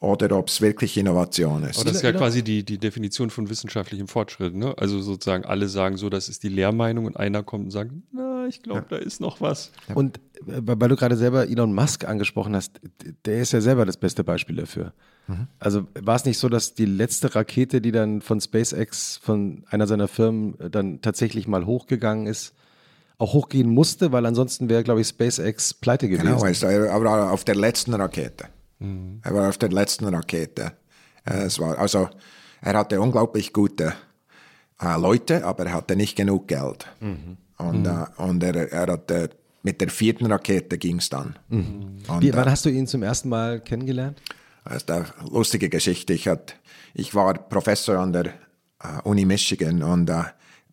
oder 0.00 0.36
ob 0.36 0.48
es 0.48 0.60
wirklich 0.60 0.96
Innovation 0.96 1.64
ist. 1.64 1.76
Aber 1.78 1.86
das 1.86 1.96
ist 1.96 2.02
ja 2.02 2.12
quasi 2.12 2.42
die, 2.42 2.62
die 2.62 2.78
Definition 2.78 3.30
von 3.30 3.48
wissenschaftlichem 3.48 4.08
Fortschritt. 4.08 4.54
Ne? 4.54 4.74
Also 4.76 5.00
sozusagen 5.00 5.44
alle 5.44 5.68
sagen 5.68 5.96
so, 5.96 6.10
das 6.10 6.28
ist 6.28 6.42
die 6.42 6.48
Lehrmeinung 6.48 7.06
und 7.06 7.16
einer 7.16 7.42
kommt 7.42 7.66
und 7.66 7.70
sagt, 7.70 7.90
na, 8.12 8.46
ich 8.46 8.62
glaube, 8.62 8.84
da 8.88 8.96
ist 8.96 9.20
noch 9.20 9.40
was. 9.40 9.70
Und 9.94 10.18
äh, 10.18 10.33
weil 10.46 10.88
du 10.88 10.96
gerade 10.96 11.16
selber 11.16 11.48
Elon 11.48 11.74
Musk 11.74 12.04
angesprochen 12.06 12.54
hast, 12.54 12.80
der 13.24 13.40
ist 13.40 13.52
ja 13.52 13.60
selber 13.60 13.84
das 13.84 13.96
beste 13.96 14.24
Beispiel 14.24 14.56
dafür. 14.56 14.92
Also 15.58 15.86
war 15.98 16.16
es 16.16 16.24
nicht 16.26 16.38
so, 16.38 16.48
dass 16.50 16.74
die 16.74 16.84
letzte 16.84 17.34
Rakete, 17.34 17.80
die 17.80 17.92
dann 17.92 18.20
von 18.20 18.40
SpaceX, 18.40 19.16
von 19.16 19.64
einer 19.70 19.86
seiner 19.86 20.06
Firmen, 20.06 20.58
äh, 20.60 20.68
dann 20.68 21.00
tatsächlich 21.00 21.48
mal 21.48 21.64
hochgegangen 21.64 22.26
ist, 22.26 22.52
auch 23.16 23.32
hochgehen 23.32 23.70
musste, 23.70 24.12
weil 24.12 24.26
ansonsten 24.26 24.68
wäre, 24.68 24.82
glaube 24.82 25.00
ich, 25.00 25.06
SpaceX 25.08 25.72
pleite 25.72 26.08
gewesen. 26.08 26.26
Genau, 26.26 26.42
also 26.42 26.66
er 26.66 26.86
er 26.86 27.02
war 27.02 27.32
auf 27.32 27.44
der 27.44 27.54
letzten 27.54 27.94
Rakete. 27.94 28.46
Er 29.22 29.34
war 29.34 29.48
auf 29.48 29.56
der 29.56 29.70
letzten 29.70 30.04
Rakete. 30.06 30.72
Äh, 31.24 31.44
Es 31.44 31.58
war, 31.58 31.78
also, 31.78 32.08
er 32.60 32.74
hatte 32.76 33.00
unglaublich 33.00 33.52
gute 33.54 33.94
äh, 34.82 35.00
Leute, 35.00 35.46
aber 35.46 35.64
er 35.66 35.72
hatte 35.72 35.96
nicht 35.96 36.16
genug 36.16 36.48
Geld. 36.48 36.86
Und, 37.56 37.86
äh, 37.86 38.22
und 38.22 38.42
er, 38.42 38.70
er 38.72 38.92
hatte, 38.92 39.30
mit 39.64 39.80
der 39.80 39.88
vierten 39.88 40.26
Rakete 40.26 40.78
ging 40.78 40.98
es 40.98 41.08
dann. 41.08 41.36
Und, 42.06 42.22
Wie, 42.22 42.28
äh, 42.28 42.36
wann 42.36 42.48
hast 42.48 42.64
du 42.66 42.68
ihn 42.68 42.86
zum 42.86 43.02
ersten 43.02 43.28
Mal 43.28 43.60
kennengelernt? 43.60 44.20
das 44.64 44.76
ist 44.76 44.90
eine 44.90 45.06
lustige 45.30 45.68
Geschichte. 45.68 46.12
Ich, 46.12 46.28
hat, 46.28 46.56
ich 46.94 47.14
war 47.14 47.34
Professor 47.34 47.98
an 47.98 48.12
der 48.12 48.26
äh, 48.26 49.00
Uni 49.04 49.24
Michigan 49.24 49.82
und 49.82 50.08
äh, 50.10 50.22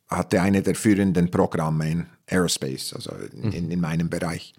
hatte 0.07 0.41
eine 0.41 0.61
der 0.61 0.75
führenden 0.75 1.31
Programme 1.31 1.89
in 1.89 2.05
Aerospace, 2.29 2.93
also 2.93 3.11
in, 3.33 3.51
in, 3.51 3.71
in 3.71 3.79
meinem 3.79 4.09
Bereich. 4.09 4.53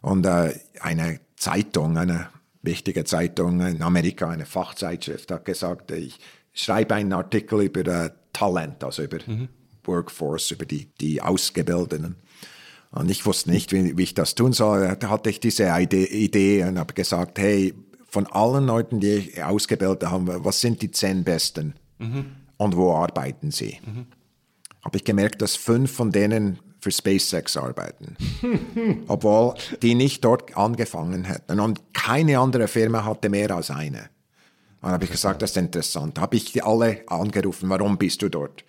Und 0.00 0.26
äh, 0.26 0.58
eine 0.80 1.20
Zeitung, 1.36 1.96
eine 1.96 2.28
wichtige 2.62 3.04
Zeitung 3.04 3.60
in 3.60 3.82
Amerika, 3.82 4.28
eine 4.28 4.46
Fachzeitschrift, 4.46 5.30
hat 5.30 5.44
gesagt, 5.44 5.92
ich 5.92 6.18
schreibe 6.52 6.94
einen 6.96 7.12
Artikel 7.12 7.62
über 7.62 7.86
äh, 7.86 8.10
Talent, 8.32 8.82
also 8.82 9.02
über 9.02 9.18
Workforce, 9.84 10.50
über 10.50 10.64
die, 10.64 10.86
die 11.00 11.22
Ausgebildeten. 11.22 12.16
Und 12.92 13.10
ich 13.10 13.24
wusste 13.26 13.50
nicht, 13.50 13.72
wie, 13.72 13.96
wie 13.96 14.02
ich 14.02 14.14
das 14.14 14.34
tun 14.34 14.52
soll. 14.52 14.96
Da 15.00 15.08
hatte 15.08 15.30
ich 15.30 15.40
diese 15.40 15.64
Idee, 15.78 16.64
und 16.64 16.78
habe 16.78 16.94
gesagt, 16.94 17.38
hey, 17.38 17.74
von 18.08 18.26
allen 18.26 18.66
Leuten, 18.66 19.00
die 19.00 19.12
ich 19.12 19.42
ausgebildet 19.42 20.10
habe, 20.10 20.44
was 20.44 20.60
sind 20.60 20.82
die 20.82 20.90
zehn 20.90 21.24
Besten 21.24 21.74
und 22.58 22.76
wo 22.76 22.92
arbeiten 22.92 23.50
sie? 23.50 23.78
Habe 24.84 24.98
ich 24.98 25.04
gemerkt, 25.04 25.40
dass 25.40 25.56
fünf 25.56 25.90
von 25.90 26.10
denen 26.12 26.58
für 26.80 26.90
SpaceX 26.90 27.56
arbeiten, 27.56 28.16
obwohl 29.06 29.54
die 29.80 29.94
nicht 29.94 30.24
dort 30.24 30.56
angefangen 30.56 31.24
hätten. 31.24 31.60
Und 31.60 31.80
keine 31.94 32.38
andere 32.38 32.68
Firma 32.68 33.04
hatte 33.04 33.30
mehr 33.30 33.52
als 33.52 33.70
eine. 33.70 34.10
Und 34.82 34.90
habe 34.90 35.04
ich 35.04 35.12
gesagt, 35.12 35.40
das 35.42 35.52
ist 35.52 35.56
interessant. 35.56 36.18
Habe 36.18 36.36
ich 36.36 36.52
die 36.52 36.60
alle 36.60 37.04
angerufen, 37.06 37.70
warum 37.70 37.96
bist 37.98 38.20
du 38.20 38.28
dort? 38.28 38.64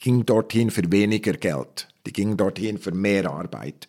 Ging 0.00 0.24
dorthin 0.24 0.70
für 0.70 0.90
weniger 0.90 1.32
Geld. 1.32 1.88
Die 2.06 2.12
gingen 2.12 2.36
dorthin 2.36 2.78
für 2.78 2.92
mehr 2.92 3.30
Arbeit. 3.30 3.88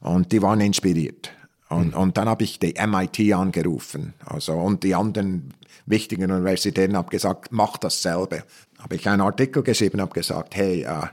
Und 0.00 0.32
die 0.32 0.42
waren 0.42 0.60
inspiriert. 0.60 1.30
Und, 1.68 1.94
und 1.94 2.16
dann 2.16 2.28
habe 2.28 2.44
ich 2.44 2.58
die 2.58 2.74
MIT 2.74 3.32
angerufen. 3.32 4.14
Also, 4.24 4.52
und 4.52 4.84
die 4.84 4.94
anderen 4.94 5.52
wichtigen 5.84 6.30
Universitäten 6.30 6.96
habe 6.96 7.10
gesagt, 7.10 7.50
mach 7.50 7.76
dasselbe. 7.76 8.44
Habe 8.78 8.96
ich 8.96 9.08
einen 9.08 9.20
Artikel 9.20 9.62
geschrieben, 9.62 10.00
habe 10.00 10.12
gesagt, 10.12 10.54
hey, 10.54 10.82
äh, 10.82 11.06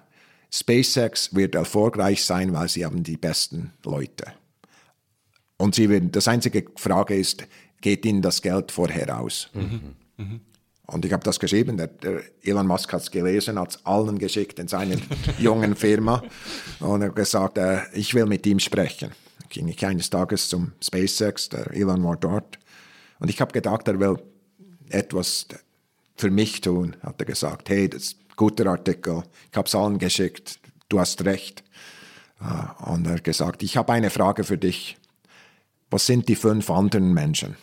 SpaceX 0.52 1.34
wird 1.34 1.56
erfolgreich 1.56 2.24
sein, 2.24 2.54
weil 2.54 2.70
sie 2.70 2.86
haben 2.86 3.04
die 3.04 3.18
besten 3.18 3.72
Leute. 3.84 4.26
Und 5.58 5.74
sie 5.74 5.89
werden, 5.89 6.12
das 6.12 6.28
einzige 6.28 6.66
Frage 6.76 7.16
ist, 7.16 7.48
geht 7.82 8.06
ihnen 8.06 8.22
das 8.22 8.41
Geld 8.41 8.72
vorher 8.72 9.20
aus? 9.20 9.50
Und 10.86 11.05
ich 11.05 11.13
habe 11.13 11.23
das 11.23 11.39
geschrieben, 11.39 11.77
der, 11.77 11.88
der 11.88 12.21
Elon 12.41 12.67
Musk 12.67 12.91
hat 12.91 13.01
es 13.01 13.11
gelesen, 13.11 13.57
hat 13.57 13.71
es 13.71 13.86
allen 13.86 14.19
geschickt 14.19 14.59
in 14.59 14.67
seiner 14.67 14.97
jungen 15.39 15.75
Firma 15.75 16.21
und 16.79 17.01
er 17.01 17.07
hat 17.07 17.15
gesagt, 17.15 17.57
äh, 17.57 17.81
ich 17.93 18.13
will 18.13 18.25
mit 18.25 18.45
ihm 18.45 18.59
sprechen. 18.59 19.11
Ging 19.49 19.67
ich 19.67 19.86
eines 19.86 20.09
Tages 20.09 20.49
zum 20.49 20.73
SpaceX, 20.84 21.49
der 21.49 21.71
Elon 21.71 22.03
war 22.03 22.17
dort 22.17 22.59
und 23.19 23.29
ich 23.29 23.39
habe 23.39 23.53
gedacht, 23.53 23.88
er 23.88 23.99
will 23.99 24.17
etwas 24.89 25.47
für 26.15 26.29
mich 26.29 26.61
tun, 26.61 26.95
hat 27.01 27.19
er 27.19 27.25
gesagt, 27.25 27.69
hey, 27.69 27.88
das 27.89 28.03
ist 28.03 28.17
ein 28.19 28.36
guter 28.36 28.67
Artikel, 28.67 29.23
ich 29.51 29.57
habe 29.57 29.67
es 29.67 29.75
allen 29.75 29.99
geschickt, 29.99 30.59
du 30.89 30.99
hast 30.99 31.23
recht. 31.23 31.63
Äh, 32.41 32.91
Und 32.91 33.07
er 33.07 33.13
hat 33.13 33.23
gesagt, 33.23 33.63
ich 33.63 33.77
habe 33.77 33.93
eine 33.93 34.09
Frage 34.09 34.43
für 34.43 34.57
dich. 34.57 34.97
Was 35.89 36.05
sind 36.05 36.27
die 36.27 36.36
fünf 36.36 36.69
anderen 36.69 37.13
Menschen? 37.13 37.55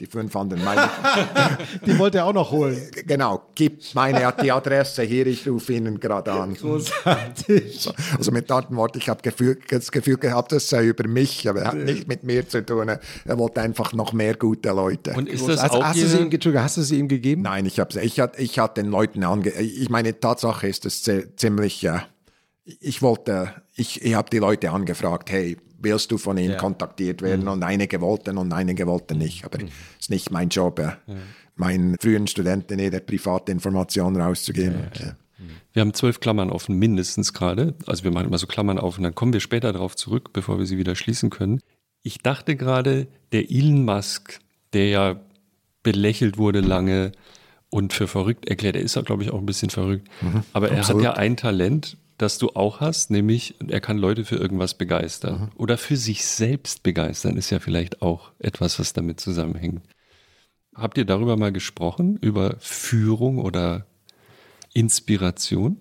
Die 0.00 0.06
fünf 0.06 0.34
anderen, 0.34 0.64
meine, 0.64 0.90
Die 1.86 1.96
wollte 2.00 2.18
er 2.18 2.26
auch 2.26 2.32
noch 2.32 2.50
holen. 2.50 2.76
genau, 3.06 3.42
gib 3.54 3.80
meine 3.94 4.34
die 4.42 4.50
Adresse 4.50 5.02
hier, 5.04 5.24
ich 5.28 5.46
rufe 5.48 5.72
Ihnen 5.72 6.00
gerade 6.00 6.32
an. 6.32 6.54
Großartig. 6.54 7.88
Also 8.18 8.32
mit 8.32 8.50
anderen 8.50 8.76
Worten, 8.76 8.98
ich 8.98 9.08
habe 9.08 9.22
Gefühl, 9.22 9.56
das 9.68 9.92
Gefühl 9.92 10.16
gehabt, 10.16 10.50
das 10.50 10.68
sei 10.68 10.86
über 10.86 11.06
mich, 11.06 11.48
aber 11.48 11.60
er 11.60 11.66
hat 11.68 11.76
nicht 11.76 12.08
mit 12.08 12.24
mir 12.24 12.48
zu 12.48 12.66
tun. 12.66 12.88
Er 12.88 13.38
wollte 13.38 13.60
einfach 13.60 13.92
noch 13.92 14.12
mehr 14.12 14.34
gute 14.34 14.70
Leute. 14.70 15.12
Und 15.12 15.28
ist 15.28 15.46
das 15.46 15.60
Also, 15.60 15.78
auch 15.78 15.84
hast, 15.84 16.00
du 16.02 16.08
sie 16.08 16.18
ihm, 16.18 16.30
Entschuldigung, 16.32 16.64
hast 16.64 16.76
du 16.76 16.82
sie 16.82 16.98
ihm 16.98 17.06
gegeben? 17.06 17.42
Nein, 17.42 17.64
ich 17.64 17.78
habe 17.78 18.00
ich 18.00 18.18
hat, 18.18 18.38
ich 18.40 18.58
hat 18.58 18.76
den 18.76 18.86
Leuten 18.86 19.22
ange 19.22 19.50
ich 19.50 19.90
meine 19.90 20.18
Tatsache 20.18 20.66
ist 20.66 20.86
es 20.86 21.04
zi- 21.04 21.26
ziemlich 21.36 21.82
ja 21.82 22.04
ich 22.64 23.00
wollte 23.00 23.52
ich, 23.76 24.02
ich 24.02 24.14
habe 24.14 24.28
die 24.30 24.38
Leute 24.38 24.70
angefragt, 24.70 25.30
hey, 25.30 25.56
willst 25.84 26.10
du 26.10 26.18
von 26.18 26.36
ihnen 26.38 26.52
Ja. 26.52 26.56
kontaktiert 26.58 27.22
werden 27.22 27.48
und 27.48 27.62
einige 27.62 28.00
wollten 28.00 28.38
und 28.38 28.52
einige 28.52 28.86
wollten 28.86 29.18
nicht, 29.18 29.44
aber 29.44 29.58
es 29.60 29.70
ist 30.00 30.10
nicht 30.10 30.30
mein 30.30 30.48
Job, 30.48 30.78
ja. 30.78 30.98
meinen 31.56 31.96
frühen 32.00 32.26
Studenten 32.26 32.78
jede 32.78 33.00
private 33.00 33.52
Information 33.52 34.16
rauszugeben. 34.20 34.90
Ja. 34.98 35.16
wir 35.72 35.80
haben 35.80 35.94
zwölf 35.94 36.20
Klammern 36.20 36.50
offen, 36.50 36.76
mindestens 36.78 37.32
gerade. 37.32 37.74
Also 37.86 38.04
wir 38.04 38.10
machen 38.10 38.26
immer 38.28 38.38
so 38.38 38.46
Klammern 38.46 38.78
auf 38.78 38.96
und 38.98 39.04
dann 39.04 39.14
kommen 39.14 39.32
wir 39.32 39.40
später 39.40 39.72
darauf 39.72 39.94
zurück, 39.96 40.32
bevor 40.32 40.58
wir 40.58 40.66
sie 40.66 40.78
wieder 40.78 40.94
schließen 40.94 41.30
können. 41.30 41.60
Ich 42.02 42.18
dachte 42.18 42.56
gerade, 42.56 43.06
der 43.32 43.50
Elon 43.50 43.84
Musk, 43.84 44.40
der 44.72 44.88
ja 44.88 45.20
belächelt 45.82 46.38
wurde 46.38 46.60
lange 46.60 47.12
und 47.70 47.92
für 47.92 48.06
verrückt 48.06 48.46
erklärt. 48.48 48.76
Er 48.76 48.82
ist 48.82 48.94
ja, 48.94 49.02
glaube 49.02 49.22
ich, 49.24 49.30
auch 49.30 49.38
ein 49.38 49.46
bisschen 49.46 49.70
verrückt. 49.70 50.08
Aber 50.52 50.70
er 50.70 50.78
absolut. 50.78 51.04
hat 51.04 51.16
ja 51.16 51.20
ein 51.20 51.36
Talent, 51.36 51.96
das 52.18 52.38
du 52.38 52.50
auch 52.50 52.80
hast, 52.80 53.10
nämlich 53.10 53.56
er 53.68 53.80
kann 53.80 53.98
Leute 53.98 54.24
für 54.24 54.36
irgendwas 54.36 54.74
begeistern. 54.74 55.50
Oder 55.56 55.78
für 55.78 55.96
sich 55.96 56.24
selbst 56.24 56.82
begeistern, 56.82 57.36
ist 57.36 57.50
ja 57.50 57.58
vielleicht 57.58 58.02
auch 58.02 58.32
etwas, 58.38 58.78
was 58.78 58.92
damit 58.92 59.20
zusammenhängt. 59.20 59.82
Habt 60.74 60.98
ihr 60.98 61.04
darüber 61.04 61.36
mal 61.36 61.52
gesprochen, 61.52 62.16
über 62.20 62.56
Führung 62.58 63.38
oder 63.38 63.86
Inspiration? 64.72 65.80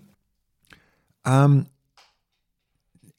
Ähm, 1.26 1.68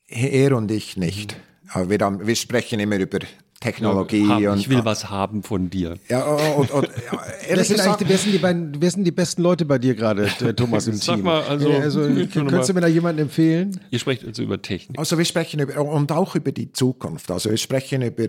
er 0.06 0.56
und 0.56 0.70
ich 0.70 0.96
nicht. 0.96 1.36
Aber 1.68 1.90
wir, 1.90 1.98
haben, 1.98 2.26
wir 2.26 2.36
sprechen 2.36 2.78
immer 2.78 2.98
über 2.98 3.18
Technologie 3.64 4.28
Haben, 4.28 4.46
und 4.48 4.58
ich 4.58 4.68
will 4.68 4.84
was 4.84 5.10
haben 5.10 5.42
von 5.42 5.70
dir. 5.70 5.96
ja, 6.08 6.22
und, 6.24 6.70
und, 6.70 6.84
ja, 6.86 6.90
Wer 7.12 7.48
ehrlich 7.48 7.68
sind, 7.68 7.76
gesagt, 7.78 8.04
wer, 8.06 8.18
sind 8.18 8.32
die 8.32 8.38
beiden, 8.38 8.80
wer 8.80 8.90
sind 8.90 9.04
die 9.04 9.10
besten 9.10 9.42
Leute 9.42 9.64
bei 9.64 9.78
dir 9.78 9.94
gerade, 9.94 10.24
äh, 10.40 10.54
Thomas, 10.54 10.86
im 10.86 10.94
Sag 10.94 11.16
Team? 11.16 11.24
mal, 11.24 11.42
also- 11.42 11.68
Äh, 11.68 11.76
also 11.80 12.00
könntest 12.02 12.68
du 12.68 12.74
mir 12.74 12.80
da 12.82 12.86
jemanden 12.86 13.22
empfehlen? 13.22 13.80
Ihr 13.90 13.98
sprecht 13.98 14.24
also 14.24 14.42
über 14.42 14.60
Technik. 14.60 14.98
Also 14.98 15.16
wir 15.18 15.24
sprechen 15.24 15.60
über 15.60 15.80
und 15.80 16.12
auch 16.12 16.36
über 16.36 16.52
die 16.52 16.72
Zukunft. 16.72 17.30
Also 17.30 17.50
wir 17.50 17.56
sprechen 17.56 18.02
über, 18.02 18.26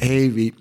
hey, 0.00 0.34
wie, 0.36 0.54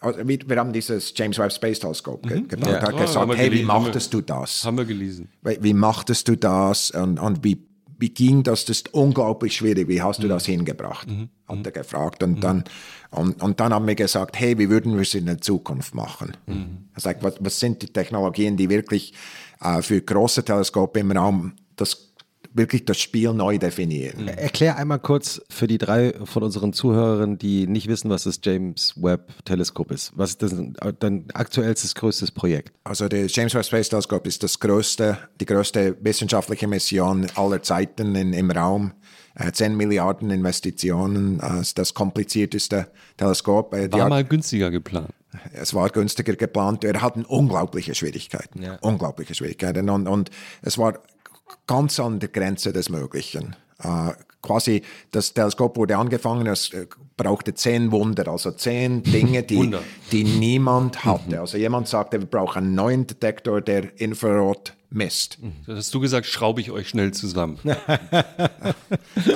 also 0.00 0.18
wir, 0.26 0.38
wir 0.46 0.56
haben 0.56 0.72
dieses 0.72 1.12
James 1.16 1.38
Webb 1.38 1.52
Space 1.52 1.78
Telescope 1.80 2.26
ge 2.28 2.42
gebaut. 2.48 2.68
Ja. 2.70 2.76
Er 2.76 2.82
hat 2.82 2.88
Ah, 2.88 2.92
haben 2.92 2.98
gesagt, 3.06 3.28
wir 3.28 3.36
hey, 3.36 3.52
wie 3.52 3.58
wir- 3.58 3.66
machtest 3.66 4.12
du 4.14 4.20
das? 4.20 4.64
Haben 4.64 4.78
wir 4.78 4.84
gelesen. 4.84 5.28
Wie, 5.42 5.58
wie 5.60 5.74
machtest 5.74 6.26
du 6.28 6.36
das 6.36 6.90
und, 6.90 7.18
und 7.20 7.44
wie, 7.44 7.66
wie 7.98 8.08
ging 8.08 8.42
das? 8.42 8.64
Das 8.64 8.78
ist 8.78 8.94
unglaublich 8.94 9.54
schwierig. 9.56 9.86
Wie 9.88 10.00
hast 10.00 10.22
du 10.22 10.26
das 10.28 10.46
hingebracht? 10.46 11.06
Hat 11.46 11.66
er 11.66 11.72
gefragt. 11.72 12.22
Und, 12.22 12.42
dann, 12.42 12.64
und, 13.10 13.42
und 13.42 13.58
dann 13.58 13.74
haben 13.74 13.86
wir 13.86 13.96
gesagt, 13.96 14.38
hey, 14.38 14.56
wie 14.58 14.70
würden 14.70 14.94
wir 14.94 15.02
es 15.02 15.14
in 15.14 15.26
der 15.26 15.40
Zukunft 15.40 15.94
machen? 15.94 16.36
Er 16.94 17.00
sagt, 17.00 17.22
was, 17.24 17.34
was 17.40 17.58
sind 17.58 17.82
die 17.82 17.88
Technologien, 17.88 18.56
die 18.56 18.70
wirklich 18.70 19.14
äh, 19.60 19.82
für 19.82 20.00
große 20.00 20.44
Teleskope 20.44 21.00
im 21.00 21.10
Raum 21.10 21.54
das, 21.74 22.12
wirklich 22.54 22.84
das 22.84 23.00
Spiel 23.00 23.32
neu 23.32 23.58
definieren? 23.58 24.28
Erklär 24.28 24.76
einmal 24.76 25.00
kurz 25.00 25.42
für 25.50 25.66
die 25.66 25.78
drei 25.78 26.14
von 26.22 26.44
unseren 26.44 26.72
Zuhörern, 26.72 27.36
die 27.36 27.66
nicht 27.66 27.88
wissen, 27.88 28.10
was 28.10 28.24
das 28.24 28.38
James 28.44 28.94
Webb 28.96 29.44
Teleskop 29.44 29.90
ist. 29.90 30.12
Was 30.14 30.30
ist 30.30 30.42
das, 30.42 30.54
dein 31.00 31.24
aktuellstes, 31.34 31.96
größtes 31.96 32.30
Projekt? 32.30 32.72
Also 32.84 33.08
der 33.08 33.26
James 33.26 33.54
Webb 33.54 33.64
Space 33.64 33.88
Telescope 33.88 34.28
ist 34.28 34.44
das 34.44 34.60
größte, 34.60 35.18
die 35.40 35.46
größte 35.46 35.96
wissenschaftliche 36.00 36.68
Mission 36.68 37.26
aller 37.34 37.60
Zeiten 37.60 38.14
in, 38.14 38.32
im 38.34 38.52
Raum. 38.52 38.92
Äh, 39.40 39.52
10 39.52 39.76
Milliarden 39.76 40.30
Investitionen, 40.30 41.40
äh, 41.40 41.62
das 41.74 41.94
komplizierteste 41.94 42.88
Teleskop. 43.16 43.74
Äh, 43.74 43.90
War 43.90 44.08
mal 44.08 44.24
günstiger 44.24 44.70
geplant. 44.70 45.08
es 45.52 45.72
war 45.74 45.88
günstiger 45.88 46.34
geplant. 46.36 46.82
Wir 46.82 47.00
hatten 47.00 47.24
unglaubliche 47.24 47.94
Schwierigkeiten. 47.94 48.64
Unglaubliche 48.82 49.34
Schwierigkeiten. 49.34 49.88
Und, 49.88 50.06
und 50.06 50.30
es 50.62 50.76
war 50.76 50.98
ganz 51.66 51.98
an 52.00 52.20
der 52.20 52.28
Grenze 52.28 52.72
des 52.72 52.90
Möglichen. 52.90 53.56
Äh, 54.40 54.46
quasi, 54.46 54.82
das 55.10 55.34
Teleskop 55.34 55.76
wurde 55.76 55.96
angefangen, 55.96 56.46
es 56.46 56.72
äh, 56.72 56.86
brauchte 57.16 57.54
zehn 57.54 57.92
Wunder, 57.92 58.28
also 58.28 58.50
zehn 58.50 59.02
Dinge, 59.04 59.42
die, 59.42 59.74
die 60.12 60.24
niemand 60.24 61.04
hatte. 61.04 61.40
Also 61.40 61.58
jemand 61.58 61.88
sagte, 61.88 62.20
wir 62.20 62.26
brauchen 62.26 62.64
einen 62.64 62.74
neuen 62.74 63.06
Detektor, 63.06 63.60
der 63.60 64.00
Infrarot 64.00 64.74
misst. 64.90 65.38
Das 65.66 65.78
hast 65.78 65.94
du 65.94 66.00
gesagt, 66.00 66.26
schraube 66.26 66.60
ich 66.60 66.70
euch 66.70 66.88
schnell 66.88 67.12
zusammen. 67.12 67.58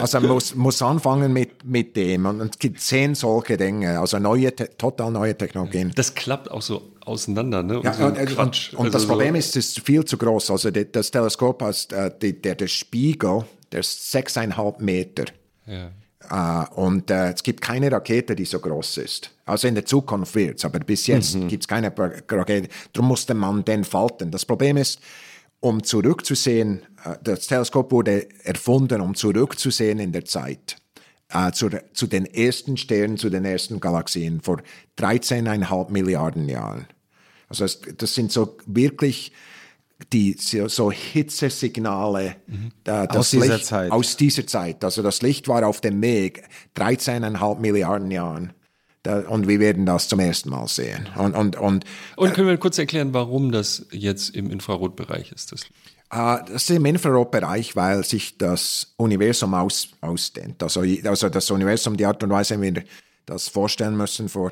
Also 0.01 0.21
man 0.21 0.31
muss, 0.31 0.55
muss 0.55 0.83
anfangen 0.83 1.33
mit, 1.33 1.65
mit 1.65 1.97
dem. 1.97 2.27
Und 2.27 2.41
es 2.41 2.59
gibt 2.59 2.81
zehn 2.81 3.15
solche 3.15 3.57
Dinge, 3.57 4.01
also 4.01 4.19
neue, 4.19 4.55
total 4.55 5.11
neue 5.11 5.37
Technologien. 5.37 5.93
Das 5.95 6.15
klappt 6.15 6.51
auch 6.51 6.63
so 6.63 6.83
auseinander, 7.05 7.63
ne? 7.63 7.81
Ja, 7.83 7.93
so 7.93 8.07
und, 8.07 8.19
ein 8.19 8.29
und, 8.29 8.39
und, 8.39 8.75
und 8.75 8.79
Also 8.79 8.91
das 8.91 9.07
Problem 9.07 9.35
so, 9.35 9.39
ist, 9.39 9.57
es 9.57 9.69
ist 9.69 9.81
viel 9.81 10.05
zu 10.05 10.17
groß. 10.17 10.51
Also 10.51 10.71
das 10.71 11.11
Teleskop 11.11 11.63
hat 11.63 11.93
äh, 11.93 12.11
die, 12.21 12.41
der, 12.41 12.55
der 12.55 12.67
Spiegel, 12.67 13.45
der 13.75 13.81
ist 13.81 14.11
sechseinhalb 14.11 14.81
Meter. 14.81 15.25
Ja. 15.67 15.91
Äh, 16.31 16.75
und 16.75 17.11
äh, 17.11 17.33
es 17.33 17.43
gibt 17.43 17.61
keine 17.61 17.91
Rakete, 17.93 18.35
die 18.35 18.45
so 18.47 18.59
groß 18.61 18.97
ist. 18.99 19.31
Also 19.45 19.69
in 19.69 19.75
der 19.75 19.85
Zukunft 19.85 20.35
wird 20.35 20.59
es, 20.59 20.65
aber 20.65 20.79
bis 20.79 21.07
jetzt 21.07 21.35
Mhm. 21.35 21.49
gibt 21.49 21.65
es 21.65 21.69
keine 21.69 21.93
Rakete. 21.97 22.69
Darum 22.93 23.09
musste 23.09 23.35
man 23.35 23.65
den 23.65 23.85
falten. 23.85 24.31
Das 24.31 24.47
Problem 24.47 24.77
ist, 24.79 25.01
um 25.61 25.83
zurückzusehen, 25.83 26.83
äh, 27.05 27.17
das 27.23 27.47
Teleskop 27.47 27.93
wurde 27.93 28.27
erfunden, 28.45 29.01
um 29.01 29.15
zurückzusehen 29.15 29.99
in 29.99 30.13
der 30.13 30.25
Zeit. 30.25 30.77
Äh, 31.31 31.53
zu, 31.53 31.69
zu 31.93 32.07
den 32.07 32.27
ersten 32.27 32.77
Sternen, 32.77 33.17
zu 33.19 33.29
den 33.29 33.45
ersten 33.45 33.81
Galaxien 33.81 34.41
vor 34.41 34.59
13,5 34.99 35.91
Milliarden 35.91 36.49
Jahren. 36.49 36.87
Also 37.49 37.65
das, 37.65 37.81
das 37.99 38.15
sind 38.15 38.31
so 38.33 38.57
wirklich 38.67 39.33
die 40.13 40.37
so, 40.39 40.91
Hitzesignale 40.91 42.27
äh, 42.27 42.35
das 42.83 43.17
Aus 43.17 43.31
dieser 43.31 43.55
Licht, 43.55 43.67
Zeit. 43.67 43.93
Aus 43.93 44.17
dieser 44.17 44.47
Zeit. 44.47 44.85
Also 44.85 45.03
das 45.03 45.23
Licht 45.23 45.49
war 45.49 45.67
auf 45.67 45.81
dem 45.81 46.03
Weg 46.03 46.45
13,5 46.77 47.59
Milliarden 47.61 48.11
Jahren. 48.11 48.53
Da, 49.03 49.21
und 49.21 49.49
wir 49.49 49.61
werden 49.61 49.85
das 49.85 50.09
zum 50.09 50.19
ersten 50.19 50.49
Mal 50.49 50.67
sehen. 50.67 51.09
Und, 51.17 51.35
und, 51.35 51.57
und 51.57 51.85
Und 52.17 52.33
können 52.33 52.49
wir 52.49 52.57
kurz 52.57 52.79
erklären, 52.79 53.13
warum 53.13 53.53
das 53.53 53.87
jetzt 53.91 54.35
im 54.35 54.51
Infrarotbereich 54.51 55.31
ist? 55.31 55.53
Das 55.53 55.63
äh, 56.11 56.39
das 56.47 56.63
ist 56.63 56.71
im 56.71 56.85
Infrarotbereich, 56.87 57.77
weil 57.77 58.05
sich 58.05 58.39
das 58.39 58.95
Universum 58.97 59.55
aus, 59.55 59.89
ausdehnt. 60.01 60.63
Also, 60.63 60.83
also 61.05 61.29
das 61.29 61.51
Universum, 61.51 61.97
die 61.97 62.07
Art 62.07 62.23
und 62.23 62.31
Weise, 62.31 62.61
wie 62.61 62.75
wir 62.75 62.85
das 63.27 63.49
vorstellen 63.49 63.97
müssen, 63.97 64.29
vor 64.29 64.51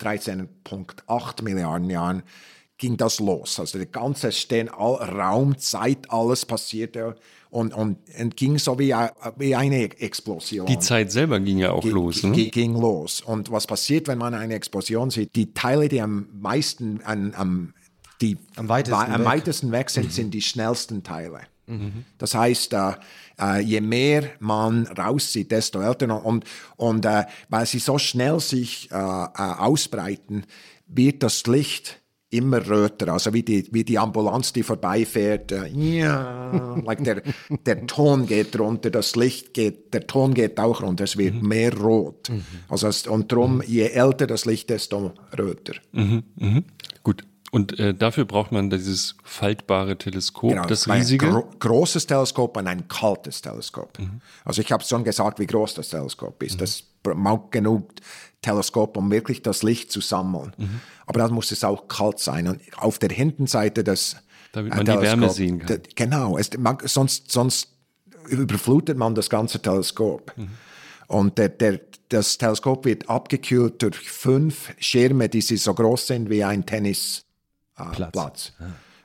13,8 0.00 1.42
Milliarden 1.42 1.90
Jahren 1.90 2.22
ging 2.78 2.96
das 2.96 3.18
los. 3.20 3.58
Also 3.60 3.78
der 3.78 3.86
ganze 3.88 4.32
Stern, 4.32 4.68
all, 4.68 4.94
Raum, 4.96 5.58
Zeit, 5.58 6.10
alles 6.10 6.46
passierte 6.46 7.16
und, 7.50 7.74
und, 7.74 7.98
und 8.18 8.36
ging 8.36 8.58
so 8.58 8.78
wie, 8.78 8.94
wie 9.36 9.54
eine 9.54 9.84
Explosion. 10.00 10.66
Die 10.66 10.78
Zeit 10.78 11.10
selber 11.10 11.40
ging 11.40 11.58
ja 11.58 11.72
auch 11.72 11.82
Ge- 11.82 11.90
los. 11.92 12.22
Ne? 12.22 12.32
ging 12.50 12.74
los. 12.80 13.20
Und 13.20 13.50
was 13.50 13.66
passiert, 13.66 14.06
wenn 14.06 14.18
man 14.18 14.34
eine 14.34 14.54
Explosion 14.54 15.10
sieht? 15.10 15.34
Die 15.34 15.52
Teile, 15.52 15.88
die 15.88 16.00
am 16.00 16.28
meisten, 16.40 17.00
an, 17.02 17.34
am, 17.36 17.74
die 18.20 18.36
Am 18.56 18.68
weitesten 18.68 19.12
am 19.12 19.20
weg. 19.20 19.26
weitesten 19.26 19.72
weg 19.72 19.90
sind, 19.90 20.12
sind 20.12 20.32
die 20.32 20.42
schnellsten 20.42 21.02
Teile. 21.02 21.40
Das 22.16 22.34
heißt, 22.34 22.72
äh, 22.72 22.92
äh, 23.38 23.60
je 23.60 23.82
mehr 23.82 24.30
man 24.40 24.86
rauszieht, 24.86 25.50
desto 25.52 25.82
älter. 25.82 26.24
Und, 26.24 26.44
und 26.76 27.04
äh, 27.04 27.24
weil 27.50 27.66
sie 27.66 27.78
so 27.78 27.98
schnell 27.98 28.40
sich 28.40 28.90
äh, 28.90 28.94
äh, 28.94 29.28
ausbreiten, 29.36 30.46
wird 30.86 31.22
das 31.22 31.46
Licht 31.46 31.97
immer 32.30 32.66
röter, 32.68 33.08
also 33.12 33.32
wie 33.32 33.42
die, 33.42 33.66
wie 33.72 33.84
die 33.84 33.98
Ambulanz, 33.98 34.52
die 34.52 34.62
vorbeifährt, 34.62 35.50
äh, 35.52 35.68
ja, 35.68 36.76
like 36.84 37.02
der, 37.02 37.22
der 37.64 37.86
Ton 37.86 38.26
geht 38.26 38.58
runter, 38.58 38.90
das 38.90 39.16
Licht 39.16 39.54
geht, 39.54 39.94
der 39.94 40.06
Ton 40.06 40.34
geht 40.34 40.60
auch 40.60 40.82
runter, 40.82 41.04
es 41.04 41.16
wird 41.16 41.42
mehr 41.42 41.74
rot. 41.74 42.30
Also 42.68 42.88
es, 42.88 43.06
und 43.06 43.32
darum, 43.32 43.62
je 43.66 43.88
älter 43.88 44.26
das 44.26 44.44
Licht, 44.44 44.68
desto 44.68 45.12
röter. 45.38 45.74
Gut. 47.02 47.24
Und 47.50 47.78
äh, 47.80 47.94
dafür 47.94 48.26
braucht 48.26 48.52
man 48.52 48.68
dieses 48.68 49.16
faltbare 49.24 49.96
Teleskop, 49.96 50.50
Genau, 50.50 50.66
das 50.66 50.86
ein 50.86 50.98
riesige. 50.98 51.30
gro 51.30 51.48
großes 51.58 52.06
Teleskop 52.06 52.58
und 52.58 52.66
ein 52.66 52.88
kaltes 52.88 53.40
Teleskop. 53.40 53.96
Also 54.44 54.60
ich 54.60 54.70
habe 54.70 54.84
schon 54.84 55.02
gesagt, 55.02 55.38
wie 55.38 55.46
groß 55.46 55.72
das 55.72 55.88
Teleskop 55.88 56.42
ist. 56.42 56.60
Das 56.60 56.84
braucht 57.02 57.52
genug 57.52 57.90
Teleskop, 58.42 58.96
um 58.96 59.10
wirklich 59.10 59.42
das 59.42 59.62
Licht 59.62 59.90
zu 59.90 60.00
sammeln. 60.00 60.52
Aber 61.06 61.20
dann 61.20 61.32
muss 61.32 61.50
es 61.50 61.64
auch 61.64 61.88
kalt 61.88 62.18
sein. 62.18 62.46
Und 62.48 62.60
auf 62.76 62.98
der 62.98 63.10
Hintenseite 63.10 63.82
des 63.82 64.16
Damit 64.52 64.72
äh, 64.72 64.76
man 64.76 64.84
die 64.86 64.92
Wärme 64.92 65.26
Teleskop- 65.26 65.34
sehen 65.34 65.58
kann. 65.60 65.80
Genau, 65.94 66.38
es, 66.38 66.56
man, 66.56 66.78
sonst, 66.84 67.30
sonst 67.30 67.72
überflutet 68.28 68.96
man 68.96 69.14
das 69.14 69.28
ganze 69.30 69.60
Teleskop. 69.60 70.34
Und 71.06 71.38
der, 71.38 71.48
der, 71.48 71.80
das 72.10 72.38
Teleskop 72.38 72.84
wird 72.84 73.08
abgekühlt 73.08 73.82
durch 73.82 74.10
fünf 74.10 74.72
Schirme, 74.78 75.28
die 75.28 75.40
so 75.40 75.74
groß 75.74 76.06
sind 76.06 76.30
wie 76.30 76.44
ein 76.44 76.64
Tennisplatz. 76.66 77.24
Platz. 77.92 78.12
Platz. 78.12 78.52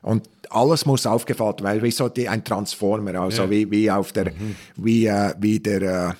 Und 0.02 0.30
alles 0.50 0.86
muss 0.86 1.06
aufgefallen 1.06 1.60
werden, 1.60 1.64
weil 1.64 1.84
wie 1.84 1.92
so 1.92 2.10
die, 2.10 2.28
ein 2.28 2.44
Transformer, 2.44 3.16
also 3.16 3.50
wie, 3.50 3.72
wie 3.72 3.90
auf 3.90 4.12
der, 4.12 4.34
wie, 4.76 5.06
äh, 5.06 5.34
wie 5.40 5.60
der, 5.60 5.82
äh, 5.82 6.14